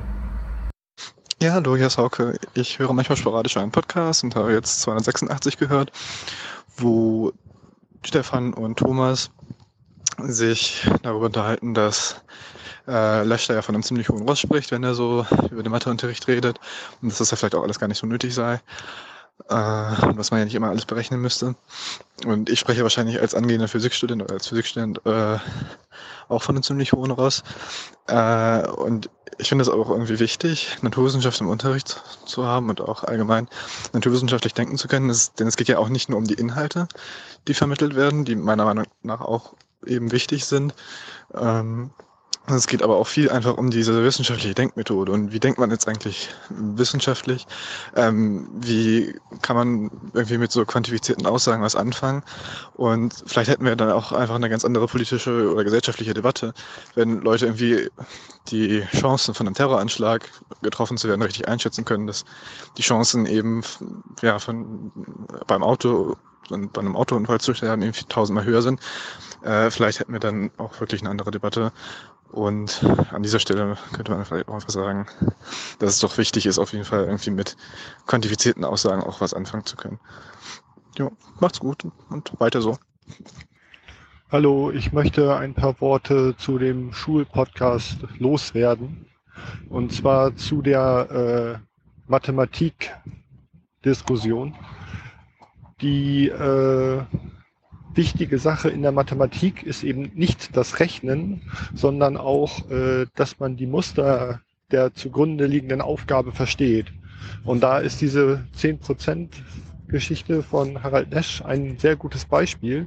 Ja, 1.43 1.55
hallo, 1.55 1.75
hier 1.75 1.87
ist 1.87 1.97
Hauke. 1.97 2.39
Ich 2.53 2.79
höre 2.79 2.93
manchmal 2.93 3.17
sporadisch 3.17 3.57
einen 3.57 3.73
Podcast 3.73 4.23
und 4.25 4.37
habe 4.37 4.53
jetzt 4.53 4.83
286 4.83 5.57
gehört, 5.57 5.91
wo 6.77 7.33
Stefan 8.05 8.53
und 8.53 8.79
Thomas 8.79 9.31
sich 10.19 10.87
darüber 11.03 11.27
unterhalten, 11.27 11.73
dass 11.73 12.23
äh, 12.87 13.23
Lesch 13.25 13.49
ja 13.49 13.63
von 13.63 13.75
einem 13.75 13.83
ziemlich 13.83 14.11
hohen 14.11 14.29
Ross 14.29 14.41
spricht, 14.41 14.71
wenn 14.71 14.85
er 14.85 14.93
so 14.93 15.25
über 15.51 15.63
den 15.63 15.73
Matheunterricht 15.73 16.29
redet 16.29 16.61
und 17.01 17.11
dass 17.11 17.17
das 17.17 17.31
ja 17.31 17.39
vielleicht 17.39 17.55
auch 17.55 17.63
alles 17.63 17.79
gar 17.79 17.89
nicht 17.89 17.99
so 17.99 18.07
nötig 18.07 18.35
sei 18.35 18.61
äh, 19.49 19.55
was 19.55 20.31
man 20.31 20.41
ja 20.41 20.45
nicht 20.45 20.55
immer 20.55 20.69
alles 20.69 20.85
berechnen 20.85 21.21
müsste. 21.21 21.55
Und 22.27 22.51
ich 22.51 22.61
spreche 22.61 22.83
wahrscheinlich 22.83 23.21
als 23.21 23.35
angehender 23.35 23.69
Physikstudent 23.69 24.23
oder 24.23 24.35
als 24.35 24.49
Physikstudent 24.49 25.01
äh, 25.07 25.39
auch 26.29 26.43
von 26.43 26.57
einem 26.57 26.63
ziemlich 26.63 26.93
hohen 26.93 27.11
Ross. 27.11 27.43
Äh, 28.07 28.67
und 28.69 29.11
ich 29.41 29.49
finde 29.49 29.63
es 29.63 29.69
auch 29.69 29.91
irgendwie 29.91 30.19
wichtig, 30.19 30.79
Naturwissenschaft 30.83 31.41
im 31.41 31.49
Unterricht 31.49 32.03
zu 32.27 32.45
haben 32.45 32.69
und 32.69 32.81
auch 32.81 33.05
allgemein 33.05 33.49
naturwissenschaftlich 33.93 34.55
denken 34.55 34.77
zu 34.77 34.89
können. 34.89 35.09
Das, 35.09 35.33
denn 35.35 35.47
es 35.47 35.57
geht 35.57 35.69
ja 35.69 35.79
auch 35.79 35.89
nicht 35.89 36.09
nur 36.09 36.19
um 36.19 36.25
die 36.25 36.35
Inhalte, 36.35 36.87
die 37.49 37.55
vermittelt 37.55 37.95
werden, 37.97 38.25
die 38.25 38.37
meiner 38.37 38.65
Meinung 38.65 38.85
nach 39.03 39.21
auch 39.21 39.55
eben 39.87 40.13
wichtig 40.13 40.45
sind, 40.45 40.75
ähm, 41.35 41.91
es 42.57 42.67
geht 42.67 42.83
aber 42.83 42.97
auch 42.97 43.07
viel 43.07 43.31
einfach 43.31 43.57
um 43.57 43.71
diese 43.71 44.05
wissenschaftliche 44.05 44.55
Denkmethode 44.55 45.13
und 45.13 45.33
wie 45.33 45.41
denkt 45.41 45.59
man 45.59 45.71
jetzt 45.71 45.89
eigentlich 45.89 46.31
wissenschaftlich? 46.49 47.47
Ähm, 47.97 48.49
wie 48.55 49.15
kann 49.43 49.57
man 49.57 49.91
irgendwie 50.15 50.39
mit 50.39 50.53
so 50.53 50.65
quantifizierten 50.65 51.27
Aussagen 51.27 51.63
was 51.63 51.77
anfangen? 51.77 52.23
Und 52.75 53.23
vielleicht 53.27 53.51
hätten 53.51 53.65
wir 53.65 53.77
dann 53.77 53.91
auch 53.91 54.13
einfach 54.13 54.35
eine 54.35 54.49
ganz 54.49 54.65
andere 54.65 54.87
politische 54.87 55.53
oder 55.53 55.65
gesellschaftliche 55.65 56.15
Debatte, 56.15 56.55
wenn 56.95 57.21
Leute 57.21 57.47
irgendwie 57.47 57.89
die 58.49 58.83
Chancen 58.93 59.35
von 59.35 59.47
einem 59.47 59.55
Terroranschlag 59.55 60.29
getroffen 60.63 60.97
zu 60.97 61.09
werden 61.09 61.23
richtig 61.23 61.49
einschätzen 61.49 61.85
können, 61.85 62.07
dass 62.07 62.25
die 62.77 62.83
Chancen 62.83 63.27
eben 63.27 63.63
ja 64.23 64.39
von 64.39 64.93
beim 65.47 65.63
Auto 65.63 66.17
und 66.51 66.73
bei 66.73 66.81
einem 66.81 66.97
Autounfall 66.97 67.41
zu 67.41 67.55
sterben 67.55 67.83
irgendwie 67.83 68.05
tausendmal 68.05 68.45
höher 68.45 68.63
sind. 68.63 68.81
Äh, 69.43 69.71
vielleicht 69.71 70.01
hätten 70.01 70.13
wir 70.13 70.21
dann 70.21 70.51
auch 70.59 70.79
wirklich 70.81 71.01
eine 71.01 71.11
andere 71.11 71.31
Debatte 71.31 71.73
und 72.33 72.83
an 73.11 73.23
dieser 73.23 73.41
Stelle 73.41 73.77
könnte 73.93 74.13
man 74.13 74.25
vielleicht 74.25 74.49
auch 74.49 74.55
einfach 74.55 74.71
sagen, 74.71 75.07
dass 75.79 75.91
es 75.91 75.99
doch 75.99 76.17
wichtig 76.17 76.47
ist, 76.47 76.59
auf 76.59 76.73
jeden 76.73 76.85
Fall 76.85 77.05
irgendwie 77.05 77.31
mit 77.31 77.57
quantifizierten 78.07 78.65
Aussagen 78.65 79.03
auch 79.03 79.21
was 79.21 79.35
anfangen 79.35 79.67
zu 79.67 79.77
können. 79.77 80.01
Ja, 80.97 81.11
macht's 81.41 81.61
gut 81.61 81.85
und 82.09 82.33
weiter 82.39 82.63
so. 82.63 82.79
Hallo, 84.31 84.71
ich 84.71 84.93
möchte 84.93 85.37
ein 85.37 85.55
paar 85.55 85.81
Worte 85.81 86.37
zu 86.37 86.59
dem 86.59 86.93
Schulpodcast 86.93 87.99
loswerden. 88.19 89.07
Und 89.69 89.93
zwar 89.93 90.37
zu 90.37 90.63
der 90.63 91.11
äh, 91.11 91.59
Mathematik-Diskussion. 92.07 94.55
Die 95.81 96.29
äh, 96.29 97.03
wichtige 97.95 98.39
Sache 98.39 98.69
in 98.69 98.83
der 98.83 98.93
Mathematik 98.93 99.63
ist 99.63 99.83
eben 99.83 100.11
nicht 100.15 100.57
das 100.57 100.81
Rechnen, 100.81 101.43
sondern 101.75 102.17
auch, 102.17 102.71
äh, 102.71 103.07
dass 103.15 103.39
man 103.39 103.57
die 103.57 103.67
Muster 103.67 104.41
der 104.71 104.95
zugrunde 104.95 105.47
liegenden 105.47 105.81
Aufgabe 105.81 106.33
versteht. 106.33 106.93
Und 107.45 107.63
da 107.63 107.79
ist 107.79 108.01
diese 108.01 108.45
10% 108.57 109.29
Geschichte 109.89 110.43
von 110.43 110.83
Harald 110.85 111.13
Lesch 111.13 111.43
ein 111.43 111.77
sehr 111.79 111.97
gutes 111.97 112.25
Beispiel, 112.25 112.87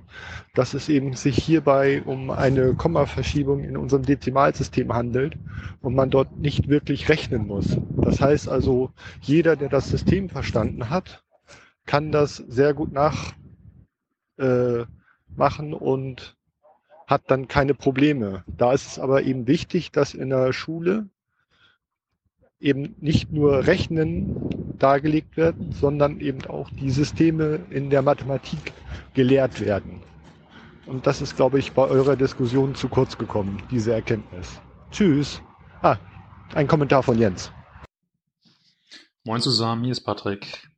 dass 0.55 0.73
es 0.73 0.87
eben 0.87 1.13
sich 1.13 1.37
hierbei 1.37 2.01
um 2.03 2.31
eine 2.31 2.73
Kommaverschiebung 2.73 3.63
in 3.63 3.75
unserem 3.75 4.03
Dezimalsystem 4.03 4.93
handelt 4.93 5.35
und 5.81 5.95
man 5.95 6.09
dort 6.09 6.37
nicht 6.37 6.69
wirklich 6.69 7.09
rechnen 7.09 7.45
muss. 7.45 7.77
Das 7.97 8.21
heißt 8.21 8.47
also, 8.47 8.91
jeder, 9.21 9.57
der 9.57 9.69
das 9.69 9.89
System 9.89 10.29
verstanden 10.29 10.89
hat, 10.89 11.23
kann 11.85 12.11
das 12.13 12.37
sehr 12.37 12.73
gut 12.73 12.93
nach 12.93 13.33
äh, 14.43 14.85
machen 15.35 15.73
und 15.73 16.35
hat 17.07 17.23
dann 17.27 17.47
keine 17.47 17.73
Probleme. 17.73 18.43
Da 18.47 18.73
ist 18.73 18.87
es 18.87 18.99
aber 18.99 19.23
eben 19.23 19.47
wichtig, 19.47 19.91
dass 19.91 20.13
in 20.13 20.29
der 20.29 20.53
Schule 20.53 21.07
eben 22.59 22.95
nicht 22.99 23.31
nur 23.31 23.67
Rechnen 23.67 24.77
dargelegt 24.79 25.35
werden, 25.37 25.71
sondern 25.73 26.19
eben 26.19 26.45
auch 26.45 26.69
die 26.69 26.91
Systeme 26.91 27.59
in 27.69 27.89
der 27.89 28.01
Mathematik 28.01 28.73
gelehrt 29.13 29.59
werden. 29.59 30.01
Und 30.85 31.07
das 31.07 31.21
ist, 31.21 31.35
glaube 31.35 31.59
ich, 31.59 31.73
bei 31.73 31.83
eurer 31.83 32.15
Diskussion 32.15 32.75
zu 32.75 32.89
kurz 32.89 33.17
gekommen, 33.17 33.61
diese 33.71 33.93
Erkenntnis. 33.93 34.61
Tschüss. 34.91 35.41
Ah, 35.81 35.97
ein 36.53 36.67
Kommentar 36.67 37.03
von 37.03 37.17
Jens. 37.17 37.51
Moin 39.25 39.41
zusammen, 39.41 39.83
hier 39.83 39.93
ist 39.93 40.01
Patrick. 40.01 40.69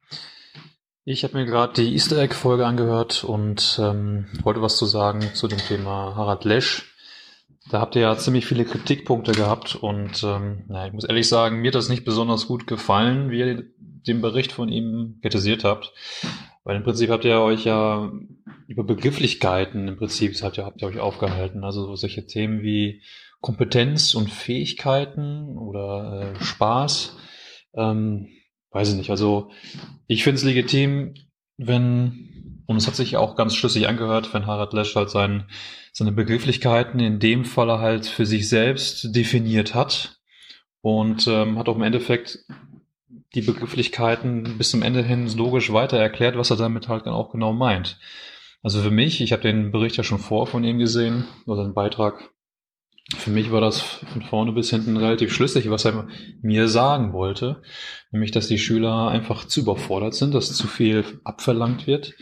Ich 1.08 1.24
habe 1.24 1.38
mir 1.38 1.46
gerade 1.46 1.74
die 1.74 1.94
Easter 1.94 2.18
Egg-Folge 2.18 2.66
angehört 2.66 3.24
und 3.24 3.80
ähm, 3.80 4.26
wollte 4.42 4.64
was 4.64 4.76
zu 4.76 4.88
sagen 4.88 5.22
zu 5.36 5.48
dem 5.48 5.60
Thema 5.60 6.16
Harald 6.16 6.46
Lesch. 6.46 6.96
Da 7.70 7.80
habt 7.80 7.96
ihr 7.96 8.02
ja 8.02 8.18
ziemlich 8.18 8.48
viele 8.48 8.66
Kritikpunkte 8.66 9.34
gehabt 9.34 9.76
und 9.76 10.24
ähm, 10.24 10.64
na, 10.68 10.88
ich 10.88 10.94
muss 10.94 11.04
ehrlich 11.04 11.30
sagen, 11.30 11.62
mir 11.62 11.68
hat 11.68 11.76
das 11.76 11.90
nicht 11.90 12.06
besonders 12.06 12.48
gut 12.48 12.66
gefallen, 12.66 13.30
wie 13.30 13.38
ihr 13.38 13.64
den 13.78 14.20
Bericht 14.20 14.52
von 14.52 14.68
ihm 14.68 15.20
kritisiert 15.22 15.64
habt. 15.64 15.94
Weil 16.64 16.78
im 16.78 16.84
Prinzip 16.84 17.12
habt 17.12 17.24
ihr 17.24 17.40
euch 17.40 17.66
ja 17.66 18.12
über 18.66 18.84
Begrifflichkeiten 18.84 19.88
im 19.88 19.98
Prinzip 19.98 20.34
habt 20.42 20.58
ihr, 20.58 20.66
habt 20.66 20.82
ihr 20.82 20.88
euch 20.88 21.00
aufgehalten. 21.00 21.64
Also 21.64 21.96
solche 21.96 22.26
Themen 22.26 22.64
wie 22.64 23.04
Kompetenz 23.42 24.16
und 24.16 24.32
Fähigkeiten 24.32 25.56
oder 25.56 26.34
äh, 26.34 26.44
Spaß. 26.44 27.16
Ähm, 27.76 28.30
weiß 28.76 28.90
ich 28.90 28.96
nicht. 28.96 29.10
Also 29.10 29.52
ich 30.06 30.24
finde 30.24 30.36
es 30.36 30.44
legitim, 30.44 31.14
wenn, 31.56 32.62
und 32.66 32.76
es 32.76 32.88
hat 32.88 32.96
sich 32.96 33.16
auch 33.16 33.38
ganz 33.38 33.56
schlüssig 33.56 33.88
angehört, 33.88 34.34
wenn 34.34 34.48
Harald 34.48 34.74
Lesch 34.74 34.96
halt 34.96 35.10
sein, 35.10 35.46
seine 35.94 36.12
Begrifflichkeiten 36.12 37.00
in 37.00 37.20
dem 37.20 37.46
Falle 37.46 37.80
halt 37.80 38.06
für 38.06 38.26
sich 38.26 38.50
selbst 38.50 39.16
definiert 39.16 39.74
hat 39.74 40.20
und 40.82 41.26
ähm, 41.28 41.58
hat 41.58 41.70
auch 41.70 41.78
im 41.78 41.84
Endeffekt 41.84 42.40
die 43.34 43.42
Begrifflichkeiten 43.42 44.58
bis 44.58 44.72
zum 44.72 44.82
Ende 44.82 45.04
hin 45.04 45.30
logisch 45.38 45.72
weiter 45.72 45.98
erklärt, 45.98 46.38
was 46.38 46.52
er 46.52 46.58
damit 46.58 46.90
halt 46.90 47.08
auch 47.08 47.32
genau 47.32 47.54
meint. 47.54 47.98
Also 48.62 48.82
für 48.82 48.92
mich, 48.92 49.22
ich 49.22 49.32
habe 49.32 49.42
den 49.42 49.72
Bericht 49.72 49.96
ja 49.96 50.04
schon 50.04 50.20
vor 50.20 50.48
von 50.48 50.66
ihm 50.66 50.80
gesehen, 50.80 51.24
oder 51.46 51.64
den 51.64 51.74
Beitrag, 51.74 52.30
für 53.14 53.30
mich 53.30 53.52
war 53.52 53.62
das 53.62 53.80
von 53.80 54.24
vorne 54.24 54.52
bis 54.52 54.70
hinten 54.70 54.98
relativ 54.98 55.32
schlüssig, 55.32 55.70
was 55.70 55.86
er 55.86 56.08
mir 56.42 56.68
sagen 56.68 57.14
wollte. 57.14 57.62
Nämlich, 58.16 58.32
dass 58.32 58.48
die 58.48 58.58
Schüler 58.58 59.10
einfach 59.10 59.44
zu 59.44 59.60
überfordert 59.60 60.14
sind, 60.14 60.34
dass 60.34 60.54
zu 60.54 60.68
viel 60.68 61.04
abverlangt 61.26 61.86
wird 61.86 62.14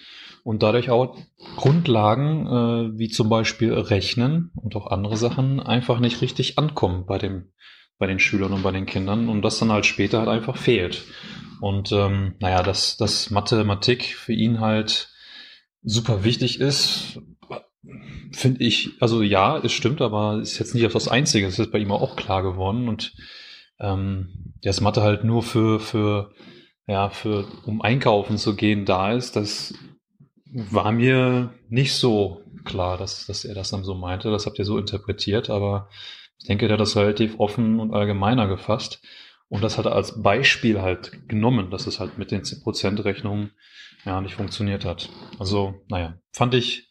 und 0.43 0.63
dadurch 0.63 0.89
auch 0.89 1.15
Grundlagen 1.55 2.47
äh, 2.47 2.97
wie 2.97 3.09
zum 3.09 3.29
Beispiel 3.29 3.71
Rechnen 3.73 4.49
und 4.55 4.75
auch 4.75 4.87
andere 4.87 5.17
Sachen 5.17 5.59
einfach 5.59 5.99
nicht 5.99 6.23
richtig 6.23 6.57
ankommen 6.57 7.05
bei 7.05 7.19
dem 7.19 7.51
bei 7.99 8.07
den 8.07 8.17
Schülern 8.17 8.53
und 8.53 8.63
bei 8.63 8.71
den 8.71 8.87
Kindern 8.87 9.29
und 9.29 9.43
das 9.43 9.59
dann 9.59 9.71
halt 9.71 9.85
später 9.85 10.17
halt 10.17 10.29
einfach 10.29 10.57
fehlt. 10.57 11.03
Und 11.61 11.91
ähm, 11.91 12.37
naja, 12.39 12.63
dass, 12.63 12.97
dass 12.97 13.29
Mathematik 13.29 14.15
für 14.15 14.33
ihn 14.33 14.61
halt 14.61 15.11
super 15.83 16.23
wichtig 16.23 16.59
ist, 16.59 17.19
Finde 18.31 18.63
ich, 18.63 18.91
also 18.99 19.21
ja, 19.21 19.59
es 19.59 19.73
stimmt, 19.73 20.01
aber 20.01 20.39
ist 20.41 20.57
jetzt 20.57 20.73
nicht 20.73 20.95
das 20.95 21.07
Einzige. 21.07 21.45
Es 21.45 21.59
ist 21.59 21.71
bei 21.71 21.77
ihm 21.77 21.91
auch 21.91 22.15
klar 22.15 22.41
geworden 22.41 22.87
und 22.87 23.13
ähm, 23.79 24.53
das 24.61 24.81
Mathe 24.81 25.01
halt 25.01 25.23
nur 25.23 25.43
für, 25.43 25.79
für, 25.79 26.31
ja, 26.87 27.09
für, 27.09 27.45
um 27.65 27.81
einkaufen 27.81 28.37
zu 28.37 28.55
gehen 28.55 28.85
da 28.85 29.13
ist, 29.13 29.35
das 29.35 29.73
war 30.45 30.91
mir 30.91 31.53
nicht 31.69 31.93
so 31.93 32.41
klar, 32.63 32.97
dass, 32.97 33.25
dass 33.25 33.45
er 33.45 33.55
das 33.55 33.71
dann 33.71 33.83
so 33.83 33.95
meinte. 33.95 34.31
Das 34.31 34.45
habt 34.45 34.59
ihr 34.59 34.65
so 34.65 34.77
interpretiert, 34.77 35.49
aber 35.49 35.89
ich 36.37 36.45
denke, 36.45 36.67
der 36.67 36.75
hat 36.75 36.81
das 36.81 36.95
relativ 36.95 37.39
offen 37.39 37.79
und 37.79 37.93
allgemeiner 37.93 38.47
gefasst. 38.47 39.01
Und 39.49 39.63
das 39.63 39.77
hat 39.77 39.85
er 39.85 39.95
als 39.95 40.21
Beispiel 40.21 40.81
halt 40.81 41.27
genommen, 41.27 41.69
dass 41.69 41.87
es 41.87 41.99
halt 41.99 42.17
mit 42.17 42.31
den 42.31 42.43
10%-Rechnungen 42.43 43.51
ja 44.05 44.21
nicht 44.21 44.35
funktioniert 44.35 44.85
hat. 44.85 45.09
Also, 45.39 45.75
naja, 45.89 46.17
fand 46.31 46.53
ich, 46.55 46.89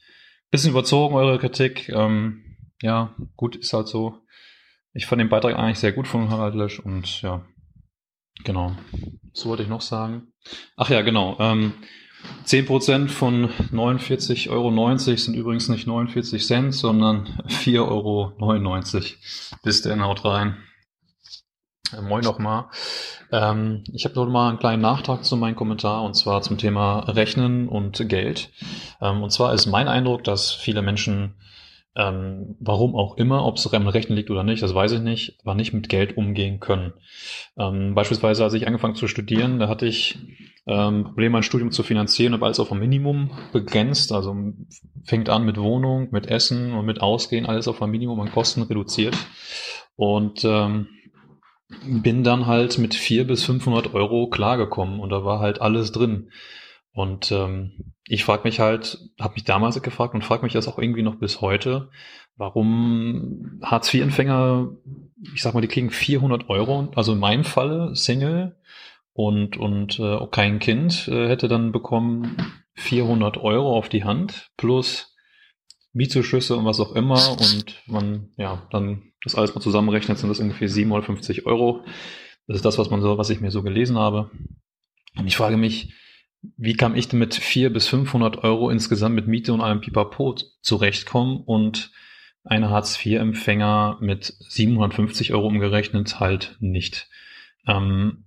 Bisschen 0.52 0.72
überzogen, 0.72 1.14
eure 1.14 1.38
Kritik. 1.38 1.88
Ähm, 1.88 2.58
ja, 2.82 3.14
gut, 3.36 3.56
ist 3.56 3.72
halt 3.72 3.88
so. 3.88 4.18
Ich 4.94 5.06
fand 5.06 5.20
den 5.20 5.28
Beitrag 5.28 5.56
eigentlich 5.56 5.78
sehr 5.78 5.92
gut 5.92 6.06
von 6.06 6.28
Harald 6.30 6.54
Lesch 6.54 6.78
und 6.78 7.22
ja, 7.22 7.44
genau. 8.44 8.76
So 9.32 9.48
wollte 9.48 9.62
ich 9.62 9.68
noch 9.68 9.80
sagen. 9.80 10.32
Ach 10.76 10.90
ja, 10.90 11.00
genau. 11.02 11.36
Ähm, 11.40 11.74
10% 12.46 13.08
von 13.08 13.48
49,90 13.48 14.50
Euro 14.50 14.96
sind 15.16 15.34
übrigens 15.34 15.68
nicht 15.68 15.86
49 15.86 16.46
Cent, 16.46 16.74
sondern 16.74 17.26
4,99 17.48 17.78
Euro. 17.80 18.32
Bis 19.62 19.82
der 19.82 19.98
haut 20.00 20.24
rein. 20.24 20.56
Äh, 21.92 22.02
moin 22.02 22.22
nochmal. 22.22 22.66
Ähm, 23.30 23.84
ich 23.92 24.04
habe 24.04 24.14
noch 24.14 24.26
mal 24.26 24.50
einen 24.50 24.58
kleinen 24.58 24.82
Nachtrag 24.82 25.24
zu 25.24 25.36
meinem 25.36 25.56
Kommentar 25.56 26.02
und 26.02 26.14
zwar 26.14 26.42
zum 26.42 26.58
Thema 26.58 27.00
Rechnen 27.00 27.68
und 27.68 28.08
Geld. 28.08 28.50
Ähm, 29.00 29.22
und 29.22 29.30
zwar 29.30 29.54
ist 29.54 29.66
mein 29.66 29.88
Eindruck, 29.88 30.24
dass 30.24 30.52
viele 30.52 30.82
Menschen 30.82 31.34
ähm, 31.94 32.56
warum 32.58 32.94
auch 32.94 33.16
immer, 33.16 33.44
ob 33.44 33.56
es 33.56 33.72
am 33.72 33.86
Rechten 33.86 34.14
liegt 34.14 34.30
oder 34.30 34.44
nicht, 34.44 34.62
das 34.62 34.74
weiß 34.74 34.92
ich 34.92 35.00
nicht, 35.00 35.38
aber 35.42 35.54
nicht 35.54 35.72
mit 35.72 35.88
Geld 35.88 36.16
umgehen 36.16 36.58
können. 36.58 36.94
Ähm, 37.58 37.94
beispielsweise, 37.94 38.44
als 38.44 38.54
ich 38.54 38.66
angefangen 38.66 38.94
zu 38.94 39.08
studieren, 39.08 39.58
da 39.58 39.68
hatte 39.68 39.86
ich 39.86 40.18
ähm, 40.66 41.04
Probleme, 41.04 41.34
mein 41.34 41.42
Studium 41.42 41.70
zu 41.70 41.82
finanzieren, 41.82 42.32
habe 42.32 42.46
alles 42.46 42.60
auf 42.60 42.72
ein 42.72 42.78
Minimum 42.78 43.30
begrenzt, 43.52 44.12
also 44.12 44.34
fängt 45.04 45.28
an 45.28 45.44
mit 45.44 45.58
Wohnung, 45.58 46.08
mit 46.12 46.26
Essen 46.26 46.72
und 46.72 46.86
mit 46.86 47.02
Ausgehen, 47.02 47.46
alles 47.46 47.68
auf 47.68 47.82
ein 47.82 47.90
Minimum 47.90 48.20
an 48.20 48.32
Kosten 48.32 48.62
reduziert 48.62 49.16
und 49.96 50.44
ähm, 50.44 50.86
bin 51.84 52.22
dann 52.22 52.46
halt 52.46 52.78
mit 52.78 52.94
vier 52.94 53.26
bis 53.26 53.44
500 53.44 53.94
Euro 53.94 54.28
klargekommen 54.28 55.00
und 55.00 55.10
da 55.10 55.24
war 55.24 55.40
halt 55.40 55.60
alles 55.60 55.92
drin. 55.92 56.30
Und 56.92 57.32
ähm, 57.32 57.94
ich 58.06 58.24
frage 58.24 58.42
mich 58.44 58.60
halt, 58.60 58.98
habe 59.18 59.34
mich 59.34 59.44
damals 59.44 59.80
gefragt 59.82 60.14
und 60.14 60.24
frage 60.24 60.42
mich 60.42 60.52
das 60.52 60.68
auch 60.68 60.78
irgendwie 60.78 61.02
noch 61.02 61.16
bis 61.16 61.40
heute, 61.40 61.90
warum 62.36 63.60
Hartz-IV-Empfänger, 63.62 64.70
ich 65.34 65.42
sag 65.42 65.54
mal, 65.54 65.60
die 65.60 65.68
kriegen 65.68 65.90
400 65.90 66.50
Euro, 66.50 66.90
also 66.94 67.12
in 67.12 67.18
meinem 67.18 67.44
Falle 67.44 67.94
Single 67.96 68.56
und 69.14 69.56
und 69.56 69.98
äh, 69.98 70.26
kein 70.30 70.58
Kind 70.58 71.08
äh, 71.08 71.28
hätte 71.28 71.48
dann 71.48 71.72
bekommen 71.72 72.36
400 72.74 73.38
Euro 73.38 73.76
auf 73.76 73.88
die 73.88 74.04
Hand 74.04 74.50
plus 74.56 75.14
Mietzuschüsse 75.92 76.56
und 76.56 76.64
was 76.64 76.80
auch 76.80 76.94
immer 76.94 77.32
und 77.32 77.82
man 77.86 78.30
ja 78.36 78.66
dann 78.70 79.12
das 79.22 79.34
alles 79.34 79.54
mal 79.54 79.60
zusammenrechnet, 79.60 80.18
sind 80.18 80.30
das 80.30 80.40
ungefähr 80.40 80.68
750 80.68 81.46
Euro. 81.46 81.84
Das 82.46 82.56
ist 82.56 82.64
das, 82.64 82.78
was 82.78 82.90
man 82.90 83.02
so, 83.02 83.18
was 83.18 83.30
ich 83.30 83.40
mir 83.40 83.50
so 83.50 83.62
gelesen 83.62 83.98
habe. 83.98 84.30
Und 85.16 85.26
ich 85.26 85.36
frage 85.36 85.56
mich, 85.56 85.94
wie 86.56 86.74
kam 86.74 86.94
ich 86.94 87.08
denn 87.08 87.18
mit 87.18 87.34
400 87.34 87.72
bis 87.72 87.88
500 87.88 88.44
Euro 88.44 88.70
insgesamt 88.70 89.14
mit 89.14 89.28
Miete 89.28 89.52
und 89.52 89.60
einem 89.60 89.80
Pipapo 89.80 90.34
zurechtkommen 90.60 91.40
und 91.40 91.92
eine 92.44 92.70
Hartz-IV-Empfänger 92.70 93.98
mit 94.00 94.34
750 94.40 95.32
Euro 95.32 95.46
umgerechnet 95.46 96.18
halt 96.18 96.56
nicht. 96.58 97.08
Ähm, 97.66 98.24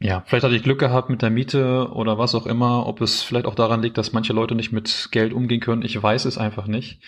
ja, 0.00 0.22
vielleicht 0.26 0.44
hatte 0.44 0.56
ich 0.56 0.62
Glück 0.62 0.80
gehabt 0.80 1.10
mit 1.10 1.22
der 1.22 1.30
Miete 1.30 1.90
oder 1.92 2.18
was 2.18 2.34
auch 2.34 2.46
immer, 2.46 2.86
ob 2.86 3.00
es 3.02 3.22
vielleicht 3.22 3.46
auch 3.46 3.54
daran 3.54 3.82
liegt, 3.82 3.98
dass 3.98 4.12
manche 4.12 4.32
Leute 4.32 4.54
nicht 4.54 4.72
mit 4.72 5.08
Geld 5.12 5.32
umgehen 5.32 5.60
können. 5.60 5.82
Ich 5.82 6.02
weiß 6.02 6.24
es 6.24 6.38
einfach 6.38 6.66
nicht. 6.66 7.00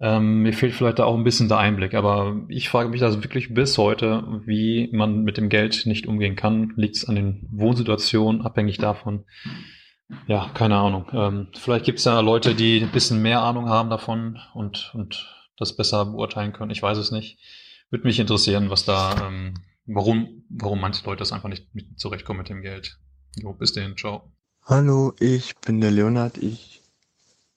Ähm, 0.00 0.42
mir 0.42 0.52
fehlt 0.52 0.74
vielleicht 0.74 0.98
da 0.98 1.04
auch 1.04 1.16
ein 1.16 1.24
bisschen 1.24 1.48
der 1.48 1.58
Einblick, 1.58 1.94
aber 1.94 2.44
ich 2.48 2.68
frage 2.68 2.88
mich 2.88 3.00
das 3.00 3.22
wirklich 3.22 3.54
bis 3.54 3.78
heute, 3.78 4.42
wie 4.44 4.90
man 4.92 5.22
mit 5.22 5.36
dem 5.36 5.48
Geld 5.48 5.86
nicht 5.86 6.06
umgehen 6.06 6.36
kann. 6.36 6.72
Liegt 6.76 6.96
es 6.96 7.08
an 7.08 7.14
den 7.14 7.48
Wohnsituationen, 7.50 8.42
abhängig 8.42 8.78
davon? 8.78 9.24
Ja, 10.26 10.50
keine 10.52 10.76
Ahnung. 10.76 11.06
Ähm, 11.12 11.48
vielleicht 11.54 11.84
gibt 11.84 12.00
es 12.00 12.04
ja 12.04 12.20
Leute, 12.20 12.54
die 12.54 12.80
ein 12.80 12.90
bisschen 12.90 13.22
mehr 13.22 13.42
Ahnung 13.42 13.68
haben 13.68 13.88
davon 13.88 14.38
und, 14.52 14.92
und 14.94 15.32
das 15.56 15.76
besser 15.76 16.04
beurteilen 16.06 16.52
können. 16.52 16.70
Ich 16.70 16.82
weiß 16.82 16.98
es 16.98 17.10
nicht. 17.10 17.38
Würde 17.90 18.06
mich 18.06 18.18
interessieren, 18.18 18.70
was 18.70 18.84
da, 18.84 19.28
ähm, 19.28 19.54
warum, 19.86 20.44
warum 20.48 20.80
manche 20.80 21.04
Leute 21.06 21.20
das 21.20 21.32
einfach 21.32 21.48
nicht 21.48 21.74
mit 21.74 21.98
zurechtkommen 21.98 22.38
mit 22.38 22.48
dem 22.48 22.62
Geld. 22.62 22.98
Jo, 23.36 23.52
bis 23.52 23.72
dahin, 23.72 23.96
ciao. 23.96 24.32
Hallo, 24.64 25.12
ich 25.20 25.56
bin 25.56 25.80
der 25.80 25.90
Leonard. 25.90 26.38
Ich 26.38 26.73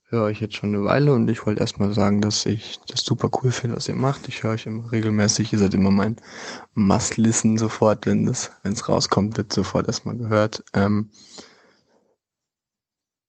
höre 0.09 0.23
euch 0.23 0.39
jetzt 0.39 0.55
schon 0.55 0.73
eine 0.73 0.85
Weile 0.85 1.13
und 1.13 1.29
ich 1.29 1.45
wollte 1.45 1.61
erstmal 1.61 1.93
sagen, 1.93 2.21
dass 2.21 2.45
ich 2.45 2.79
das 2.87 3.01
super 3.01 3.29
cool 3.41 3.51
finde, 3.51 3.75
was 3.75 3.89
ihr 3.89 3.95
macht. 3.95 4.27
Ich 4.27 4.43
höre 4.43 4.51
euch 4.51 4.65
immer 4.65 4.91
regelmäßig. 4.91 5.51
Ihr 5.51 5.59
seid 5.59 5.73
immer 5.73 5.91
mein 5.91 6.15
Must-Listen 6.75 7.57
sofort, 7.57 8.05
wenn 8.05 8.27
es 8.27 8.51
wenn 8.63 8.73
es 8.73 8.87
rauskommt, 8.87 9.37
wird 9.37 9.51
sofort 9.51 9.87
erstmal 9.87 10.15
gehört. 10.15 10.63
Ähm, 10.73 11.09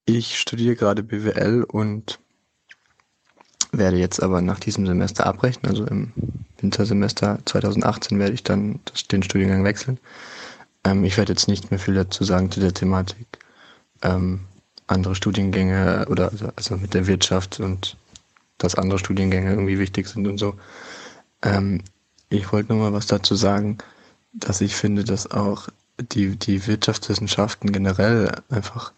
ich 0.05 0.39
studiere 0.39 0.77
gerade 0.77 1.03
BWL 1.03 1.65
und 1.65 2.21
werde 3.73 3.99
jetzt 3.99 4.23
aber 4.23 4.41
nach 4.41 4.61
diesem 4.61 4.87
Semester 4.87 5.27
abbrechen. 5.27 5.67
Also 5.67 5.85
im 5.85 6.12
Wintersemester 6.61 7.41
2018 7.44 8.19
werde 8.19 8.35
ich 8.35 8.44
dann 8.44 8.81
den 9.11 9.23
Studiengang 9.23 9.65
wechseln. 9.65 9.99
Ähm, 10.85 11.05
ich 11.05 11.17
werde 11.17 11.33
jetzt 11.33 11.49
nicht 11.49 11.71
mehr 11.71 11.81
viel 11.81 11.94
dazu 11.94 12.25
sagen 12.25 12.51
zu 12.51 12.61
der 12.61 12.73
Thematik. 12.73 13.27
Ähm, 14.03 14.47
andere 14.88 15.15
Studiengänge 15.15 16.06
oder 16.08 16.31
also, 16.31 16.49
also 16.56 16.76
mit 16.76 16.94
der 16.94 17.06
Wirtschaft 17.06 17.60
und 17.60 17.97
dass 18.58 18.74
andere 18.74 18.99
Studiengänge 18.99 19.51
irgendwie 19.51 19.78
wichtig 19.78 20.08
sind 20.08 20.26
und 20.26 20.38
so. 20.38 20.54
Ähm, 21.42 21.83
ich 22.28 22.53
wollte 22.53 22.72
nur 22.72 22.83
mal 22.83 22.92
was 22.92 23.06
dazu 23.06 23.35
sagen, 23.35 23.78
dass 24.33 24.60
ich 24.60 24.74
finde, 24.74 25.04
dass 25.04 25.31
auch 25.31 25.69
die, 26.01 26.37
die 26.37 26.67
Wirtschaftswissenschaften 26.67 27.72
generell 27.72 28.33
einfach 28.51 28.92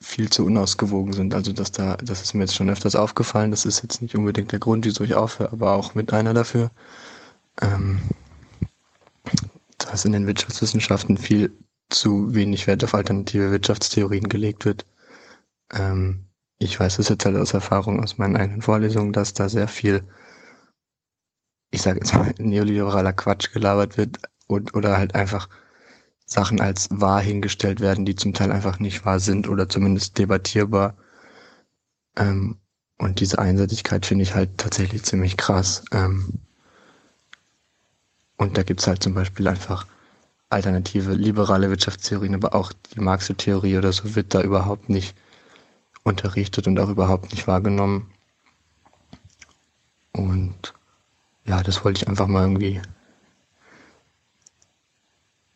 viel 0.00 0.30
zu 0.30 0.44
unausgewogen 0.44 1.12
sind. 1.12 1.34
Also 1.34 1.52
dass 1.52 1.72
da, 1.72 1.96
das 1.96 2.22
ist 2.22 2.34
mir 2.34 2.42
jetzt 2.42 2.54
schon 2.54 2.70
öfters 2.70 2.96
aufgefallen, 2.96 3.50
das 3.50 3.66
ist 3.66 3.82
jetzt 3.82 4.02
nicht 4.02 4.16
unbedingt 4.16 4.52
der 4.52 4.58
Grund, 4.58 4.84
wieso 4.84 5.04
ich 5.04 5.14
aufhöre, 5.14 5.52
aber 5.52 5.72
auch 5.72 5.94
mit 5.94 6.12
einer 6.12 6.34
dafür. 6.34 6.70
Ähm, 7.60 8.00
dass 9.78 10.04
in 10.04 10.12
den 10.12 10.26
Wirtschaftswissenschaften 10.26 11.18
viel 11.18 11.52
zu 11.90 12.34
wenig 12.34 12.66
Wert 12.66 12.84
auf 12.84 12.94
alternative 12.94 13.50
Wirtschaftstheorien 13.50 14.28
gelegt 14.28 14.64
wird. 14.64 14.86
Ähm, 15.72 16.26
ich 16.58 16.78
weiß 16.78 16.98
es 16.98 17.08
jetzt 17.08 17.24
halt 17.24 17.36
aus 17.36 17.54
Erfahrung 17.54 18.02
aus 18.02 18.18
meinen 18.18 18.36
eigenen 18.36 18.62
Vorlesungen, 18.62 19.12
dass 19.12 19.34
da 19.34 19.48
sehr 19.48 19.68
viel, 19.68 20.04
ich 21.70 21.82
sage 21.82 22.00
jetzt 22.00 22.14
mal, 22.14 22.34
neoliberaler 22.38 23.12
Quatsch 23.12 23.52
gelabert 23.52 23.96
wird 23.96 24.18
und, 24.46 24.74
oder 24.74 24.98
halt 24.98 25.14
einfach 25.14 25.48
Sachen 26.26 26.60
als 26.60 26.88
wahr 26.90 27.20
hingestellt 27.20 27.80
werden, 27.80 28.04
die 28.04 28.14
zum 28.14 28.34
Teil 28.34 28.52
einfach 28.52 28.78
nicht 28.78 29.04
wahr 29.04 29.20
sind 29.20 29.48
oder 29.48 29.68
zumindest 29.68 30.18
debattierbar. 30.18 30.96
Ähm, 32.16 32.58
und 32.98 33.20
diese 33.20 33.38
Einseitigkeit 33.38 34.06
finde 34.06 34.24
ich 34.24 34.34
halt 34.34 34.58
tatsächlich 34.58 35.02
ziemlich 35.04 35.36
krass. 35.36 35.84
Ähm, 35.92 36.40
und 38.36 38.58
da 38.58 38.62
gibt's 38.62 38.86
halt 38.86 39.02
zum 39.02 39.14
Beispiel 39.14 39.48
einfach 39.48 39.86
alternative 40.50 41.12
liberale 41.14 41.70
Wirtschaftstheorien, 41.70 42.34
aber 42.34 42.54
auch 42.54 42.72
die 42.94 43.00
Marxische 43.00 43.36
Theorie 43.36 43.78
oder 43.78 43.92
so 43.92 44.14
wird 44.14 44.34
da 44.34 44.42
überhaupt 44.42 44.88
nicht 44.88 45.16
unterrichtet 46.02 46.66
und 46.66 46.78
auch 46.78 46.88
überhaupt 46.88 47.30
nicht 47.30 47.46
wahrgenommen. 47.46 48.10
Und 50.12 50.74
ja, 51.44 51.62
das 51.62 51.84
wollte 51.84 52.02
ich 52.02 52.08
einfach 52.08 52.26
mal 52.26 52.42
irgendwie 52.42 52.80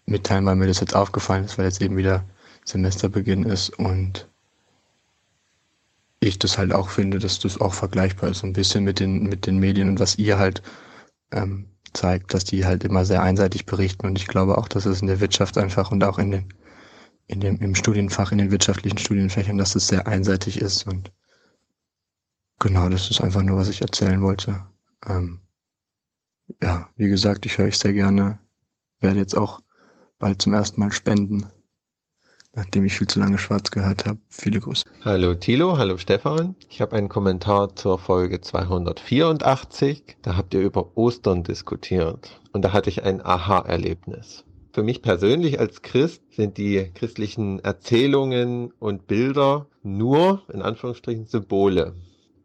mitteilen, 0.07 0.47
weil 0.47 0.57
mir 0.57 0.69
das 0.69 0.81
jetzt 0.81 0.94
aufgefallen 0.94 1.44
ist, 1.44 1.59
weil 1.59 1.67
jetzt 1.67 1.83
eben 1.83 1.97
wieder 1.97 2.25
Semesterbeginn 2.65 3.44
ist 3.44 3.71
und 3.71 4.28
ich 6.21 6.39
das 6.39 6.57
halt 6.57 6.73
auch 6.73 6.89
finde, 6.89 7.19
dass 7.19 7.39
das 7.39 7.60
auch 7.60 7.75
vergleichbar 7.75 8.31
ist, 8.31 8.44
ein 8.44 8.53
bisschen 8.53 8.85
mit 8.85 9.01
den, 9.01 9.25
mit 9.25 9.47
den 9.47 9.59
Medien 9.59 9.89
und 9.89 10.01
was 10.01 10.17
ihr 10.17 10.39
halt 10.39 10.62
ähm, 11.33 11.67
zeigt, 11.94 12.35
dass 12.35 12.44
die 12.44 12.65
halt 12.65 12.85
immer 12.85 13.05
sehr 13.05 13.23
einseitig 13.23 13.67
berichten. 13.67 14.07
Und 14.07 14.19
ich 14.19 14.27
glaube 14.27 14.59
auch, 14.59 14.69
dass 14.69 14.85
es 14.87 15.01
in 15.01 15.07
der 15.07 15.21
Wirtschaft 15.21 15.57
einfach 15.59 15.91
und 15.91 16.05
auch 16.05 16.19
in 16.19 16.31
den, 16.31 16.55
in 17.27 17.41
dem, 17.41 17.57
im 17.59 17.75
Studienfach, 17.75 18.33
in 18.33 18.39
den 18.39 18.51
wirtschaftlichen 18.51 18.99
Studienfächern, 18.99 19.59
dass 19.59 19.75
es 19.75 19.87
sehr 19.87 20.07
einseitig 20.07 20.60
ist. 20.60 20.87
Und 20.87 21.12
genau, 22.59 22.89
das 22.89 23.10
ist 23.10 23.21
einfach 23.21 23.43
nur, 23.43 23.57
was 23.57 23.69
ich 23.69 23.81
erzählen 23.81 24.21
wollte. 24.21 24.67
Ähm, 25.07 25.41
ja, 26.62 26.89
wie 26.97 27.09
gesagt, 27.09 27.47
ich 27.47 27.59
höre 27.59 27.67
euch 27.67 27.78
sehr 27.78 27.93
gerne. 27.93 28.39
Werde 29.01 29.21
jetzt 29.21 29.37
auch 29.37 29.60
bald 30.19 30.43
zum 30.43 30.53
ersten 30.55 30.81
Mal 30.81 30.93
spenden 30.93 31.47
nachdem 32.54 32.85
ich 32.85 32.94
viel 32.94 33.06
zu 33.06 33.20
lange 33.20 33.38
schwarz 33.38 33.70
gehört 33.70 34.06
habe. 34.06 34.19
Viele 34.28 34.60
Grüße. 34.60 34.85
Hallo 35.04 35.35
Thilo, 35.35 35.78
hallo 35.78 35.99
Stefan. 35.99 36.54
Ich 36.69 36.81
habe 36.81 36.97
einen 36.97 37.08
Kommentar 37.08 37.74
zur 37.76 37.99
Folge 37.99 38.40
284. 38.40 40.17
Da 40.22 40.37
habt 40.37 40.54
ihr 40.54 40.60
über 40.60 40.97
Ostern 40.97 41.42
diskutiert 41.42 42.40
und 42.53 42.65
da 42.65 42.72
hatte 42.72 42.90
ich 42.90 43.03
ein 43.03 43.24
Aha-Erlebnis. 43.24 44.44
Für 44.72 44.83
mich 44.83 45.03
persönlich 45.03 45.60
als 45.60 45.83
Christ 45.83 46.22
sind 46.33 46.58
die 46.58 46.90
christlichen 46.94 47.60
Erzählungen 47.60 48.72
und 48.81 49.06
Bilder 49.06 49.67
nur, 49.83 50.42
in 50.53 50.62
Anführungsstrichen, 50.62 51.26
Symbole. 51.26 51.94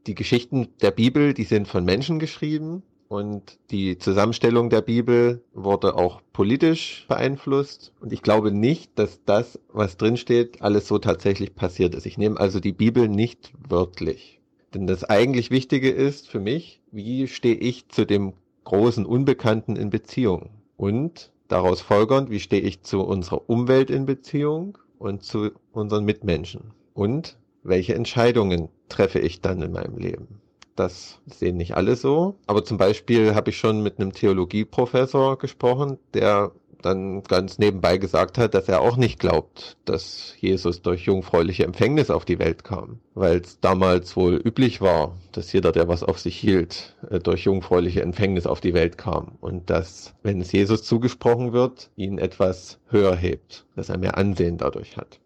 Die 0.06 0.14
Geschichten 0.14 0.70
der 0.82 0.92
Bibel, 0.92 1.34
die 1.34 1.44
sind 1.44 1.68
von 1.68 1.84
Menschen 1.84 2.20
geschrieben 2.20 2.84
und 3.10 3.58
die 3.72 3.98
Zusammenstellung 3.98 4.70
der 4.70 4.82
Bibel 4.82 5.44
wurde 5.54 5.96
auch 5.96 6.22
politisch 6.32 7.06
beeinflusst. 7.10 7.92
Und 8.00 8.14
ich 8.14 8.22
glaube 8.22 8.52
nicht, 8.52 8.98
dass 8.98 9.20
das, 9.26 9.60
was 9.74 9.98
drinsteht, 9.98 10.62
alles 10.62 10.88
so 10.88 11.00
tatsächlich 11.00 11.56
passiert 11.56 11.96
ist. 11.96 12.06
Ich 12.06 12.20
nehme 12.20 12.40
also 12.40 12.60
die 12.60 12.72
Bibel 12.72 13.10
nicht 13.10 13.52
wörtlich. 13.68 14.40
Denn 14.76 14.86
das 14.86 15.04
eigentlich 15.04 15.50
Wichtige 15.50 15.90
ist 15.90 16.30
für 16.30 16.40
mich, 16.40 16.82
wie 16.92 17.28
stehe 17.28 17.56
ich 17.56 17.90
zu 17.90 18.06
dem 18.06 18.34
großen 18.64 19.08
Unbekannten 19.08 19.76
in 19.76 19.90
Beziehung? 19.90 20.52
Und 20.78 21.32
daraus 21.48 21.82
folgernd, 21.82 22.30
wie 22.30 22.40
stehe 22.40 22.62
ich 22.62 22.84
zu 22.84 23.02
unserer 23.02 23.50
Umwelt 23.50 23.90
in 23.90 24.06
Beziehung 24.06 24.78
und 25.00 25.24
zu 25.24 25.50
unseren 25.72 26.06
Mitmenschen? 26.06 26.76
Und 26.94 27.38
welche 27.64 27.96
Entscheidungen 27.96 28.70
treffe 28.88 29.18
ich 29.18 29.42
dann 29.42 29.64
in 29.64 29.72
meinem 29.72 29.98
Leben? 29.98 30.39
Das 30.80 31.20
sehen 31.26 31.58
nicht 31.58 31.76
alle 31.76 31.98
so. 31.98 32.38
Aber 32.48 32.64
zum 32.64 32.78
Beispiel 32.78 33.36
habe 33.36 33.50
ich 33.50 33.58
schon 33.58 33.84
mit 33.84 34.00
einem 34.00 34.14
Theologieprofessor 34.14 35.38
gesprochen, 35.38 35.98
der 36.14 36.54
dann 36.82 37.22
ganz 37.24 37.60
nebenbei 37.60 37.98
gesagt 37.98 38.38
hat, 38.38 38.54
dass 38.54 38.70
er 38.70 38.80
auch 38.80 38.96
nicht 38.96 39.20
glaubt, 39.20 39.76
dass 39.84 40.36
Jesus 40.40 40.82
durch 40.82 41.02
jungfräuliche 41.04 41.66
Empfängnis 41.66 42.10
auf 42.10 42.24
die 42.24 42.40
Welt 42.40 42.64
kam, 42.64 43.02
weil 43.14 43.42
es 43.42 43.60
damals 43.60 44.16
wohl 44.16 44.36
üblich 44.36 44.80
war, 44.80 45.18
dass 45.34 45.52
jeder, 45.52 45.74
der 45.74 45.90
was 45.90 46.02
auf 46.02 46.18
sich 46.18 46.38
hielt, 46.38 46.96
äh, 47.10 47.20
durch 47.20 47.44
jungfräuliche 47.44 48.02
Empfängnis 48.02 48.48
auf 48.48 48.62
die 48.62 48.74
Welt 48.74 48.98
kam 48.98 49.34
und 49.42 49.70
dass, 49.70 50.14
wenn 50.24 50.40
es 50.40 50.54
Jesus 50.54 50.84
zugesprochen 50.84 51.52
wird, 51.52 51.90
ihn 51.98 52.20
etwas 52.20 52.80
höher 52.88 53.18
hebt, 53.18 53.66
dass 53.76 53.90
er 53.90 53.98
mehr 53.98 54.18
Ansehen 54.18 54.58
dadurch 54.58 54.96
hat. 54.96 55.20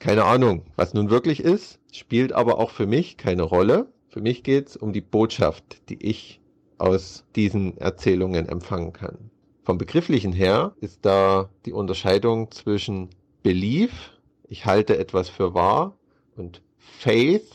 Keine 0.00 0.24
Ahnung, 0.24 0.62
was 0.76 0.94
nun 0.94 1.10
wirklich 1.10 1.40
ist, 1.40 1.78
spielt 1.92 2.32
aber 2.32 2.58
auch 2.58 2.70
für 2.70 2.86
mich 2.86 3.18
keine 3.18 3.42
Rolle. 3.42 3.92
Für 4.08 4.22
mich 4.22 4.42
geht 4.42 4.68
es 4.68 4.76
um 4.78 4.94
die 4.94 5.02
Botschaft, 5.02 5.88
die 5.90 6.02
ich 6.02 6.40
aus 6.78 7.26
diesen 7.36 7.76
Erzählungen 7.76 8.48
empfangen 8.48 8.94
kann. 8.94 9.30
Vom 9.62 9.76
Begrifflichen 9.76 10.32
her 10.32 10.74
ist 10.80 11.04
da 11.04 11.50
die 11.66 11.74
Unterscheidung 11.74 12.50
zwischen 12.50 13.10
Belief, 13.42 14.18
ich 14.48 14.64
halte 14.64 14.96
etwas 14.96 15.28
für 15.28 15.52
wahr, 15.52 15.98
und 16.34 16.62
Faith, 16.78 17.52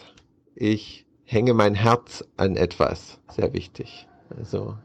ich 0.53 1.07
hänge 1.23 1.55
mein 1.55 1.73
Herz 1.73 2.23
an 2.37 2.57
etwas, 2.57 3.19
sehr 3.27 3.53
wichtig. 3.53 4.07
Also 4.29 4.77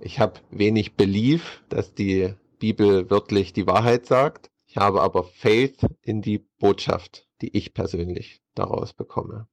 ich 0.00 0.18
habe 0.18 0.40
wenig 0.50 0.96
Belief, 0.96 1.62
dass 1.68 1.94
die 1.94 2.34
Bibel 2.58 3.08
wörtlich 3.10 3.52
die 3.52 3.68
Wahrheit 3.68 4.06
sagt. 4.06 4.50
Ich 4.76 4.82
habe 4.82 5.00
aber 5.00 5.24
Faith 5.24 5.86
in 6.02 6.20
die 6.20 6.36
Botschaft, 6.58 7.26
die 7.40 7.56
ich 7.56 7.72
persönlich 7.72 8.42
daraus 8.54 8.92
bekomme. 8.92 9.48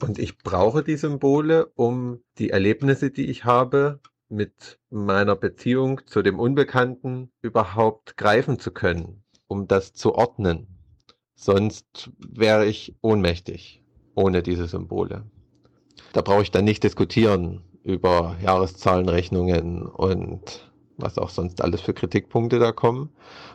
Und 0.00 0.18
ich 0.18 0.38
brauche 0.38 0.82
die 0.82 0.96
Symbole, 0.96 1.66
um 1.74 2.22
die 2.38 2.48
Erlebnisse, 2.48 3.10
die 3.10 3.26
ich 3.26 3.44
habe, 3.44 4.00
mit 4.30 4.80
meiner 4.88 5.36
Beziehung 5.36 6.00
zu 6.06 6.22
dem 6.22 6.38
Unbekannten 6.38 7.30
überhaupt 7.42 8.16
greifen 8.16 8.58
zu 8.58 8.70
können, 8.70 9.22
um 9.46 9.68
das 9.68 9.92
zu 9.92 10.14
ordnen. 10.14 10.68
Sonst 11.34 12.10
wäre 12.16 12.64
ich 12.64 12.96
ohnmächtig 13.02 13.84
ohne 14.14 14.42
diese 14.42 14.68
Symbole. 14.68 15.30
Da 16.14 16.22
brauche 16.22 16.40
ich 16.40 16.50
dann 16.50 16.64
nicht 16.64 16.82
diskutieren 16.82 17.62
über 17.82 18.38
Jahreszahlenrechnungen 18.42 19.82
und 19.82 20.65
was 20.98 21.18
auch 21.18 21.30
sonst 21.30 21.62
alles 21.62 21.80
für 21.80 21.94
Kritikpunkte 21.94 22.58
da 22.58 22.72
kommen. 22.72 23.10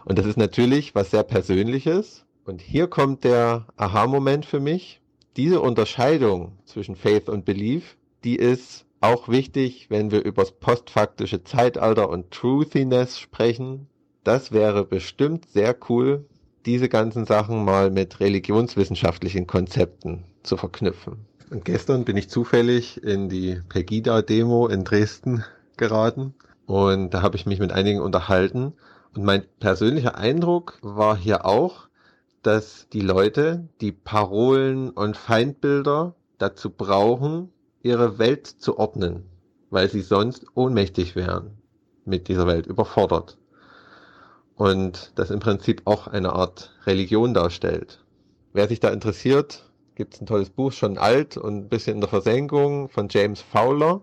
Und 0.06 0.18
das 0.18 0.26
ist 0.26 0.38
natürlich 0.38 0.96
was 0.96 1.12
sehr 1.12 1.24
Persönliches. 1.24 2.26
Und 2.46 2.62
hier 2.62 2.88
kommt 2.88 3.24
der 3.24 3.68
Aha-Moment 3.78 4.46
für 4.46 4.60
mich. 4.60 5.02
Diese 5.38 5.62
Unterscheidung 5.62 6.58
zwischen 6.66 6.96
Faith 6.96 7.30
und 7.30 7.46
Belief, 7.46 7.98
die 8.24 8.36
ist 8.36 8.86
auch 9.00 9.30
wichtig, 9.30 9.90
wenn 9.90 10.12
wir 10.12 10.24
über 10.24 10.44
das 10.44 10.52
postfaktische 10.52 11.44
Zeitalter 11.44 12.10
und 12.10 12.32
Truthiness 12.32 13.20
sprechen. 13.20 13.88
Das 14.24 14.52
wäre 14.52 14.86
bestimmt 14.86 15.50
sehr 15.50 15.76
cool, 15.90 16.26
diese 16.66 16.90
ganzen 16.90 17.26
Sachen 17.26 17.66
mal 17.66 17.90
mit 17.90 18.20
religionswissenschaftlichen 18.20 19.48
Konzepten 19.48 20.26
zu 20.44 20.58
verknüpfen. 20.58 21.26
Und 21.50 21.66
gestern 21.66 22.06
bin 22.06 22.18
ich 22.18 22.30
zufällig 22.30 23.04
in 23.04 23.28
die 23.30 23.60
Pegida-Demo 23.70 24.68
in 24.68 24.84
Dresden 24.84 25.44
geraten 25.78 26.36
und 26.66 27.12
da 27.12 27.22
habe 27.22 27.36
ich 27.36 27.46
mich 27.46 27.60
mit 27.60 27.72
einigen 27.72 28.02
unterhalten. 28.02 28.74
Und 29.14 29.24
mein 29.24 29.44
persönlicher 29.60 30.16
Eindruck 30.16 30.78
war 30.82 31.18
hier 31.18 31.46
auch, 31.46 31.88
dass 32.44 32.88
die 32.90 33.02
Leute 33.02 33.68
die 33.82 33.92
Parolen 33.92 34.90
und 34.90 35.18
Feindbilder 35.18 36.16
dazu 36.38 36.70
brauchen, 36.70 37.52
ihre 37.84 38.20
Welt 38.20 38.48
zu 38.48 38.78
ordnen, 38.78 39.26
weil 39.70 39.90
sie 39.90 40.02
sonst 40.02 40.46
ohnmächtig 40.56 41.16
wären, 41.16 41.58
mit 42.06 42.28
dieser 42.28 42.48
Welt 42.48 42.68
überfordert. 42.68 43.38
Und 44.56 45.12
das 45.16 45.32
im 45.32 45.40
Prinzip 45.40 45.82
auch 45.86 46.08
eine 46.08 46.34
Art 46.34 46.72
Religion 46.86 47.34
darstellt. 47.34 48.04
Wer 48.54 48.68
sich 48.68 48.80
da 48.80 48.90
interessiert, 48.90 49.72
gibt 49.96 50.16
es 50.16 50.22
ein 50.22 50.26
tolles 50.26 50.50
Buch, 50.50 50.72
schon 50.72 50.98
alt 50.98 51.38
und 51.38 51.58
ein 51.58 51.70
bisschen 51.70 51.96
in 51.96 52.02
der 52.02 52.10
Versenkung 52.10 52.90
von 52.90 53.08
James 53.10 53.42
Fowler. 53.42 54.02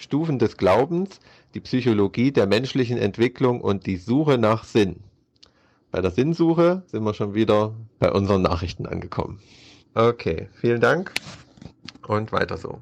Stufen 0.00 0.38
des 0.38 0.56
Glaubens, 0.56 1.20
die 1.52 1.60
Psychologie 1.60 2.32
der 2.32 2.46
menschlichen 2.46 2.96
Entwicklung 2.96 3.60
und 3.60 3.86
die 3.86 3.98
Suche 3.98 4.38
nach 4.38 4.64
Sinn. 4.64 4.96
Bei 5.90 6.00
der 6.00 6.10
Sinnsuche 6.10 6.82
sind 6.86 7.04
wir 7.04 7.12
schon 7.12 7.34
wieder 7.34 7.74
bei 7.98 8.10
unseren 8.10 8.40
Nachrichten 8.40 8.86
angekommen. 8.86 9.40
Okay, 9.94 10.48
vielen 10.54 10.80
Dank 10.80 11.12
und 12.06 12.32
weiter 12.32 12.56
so. 12.56 12.80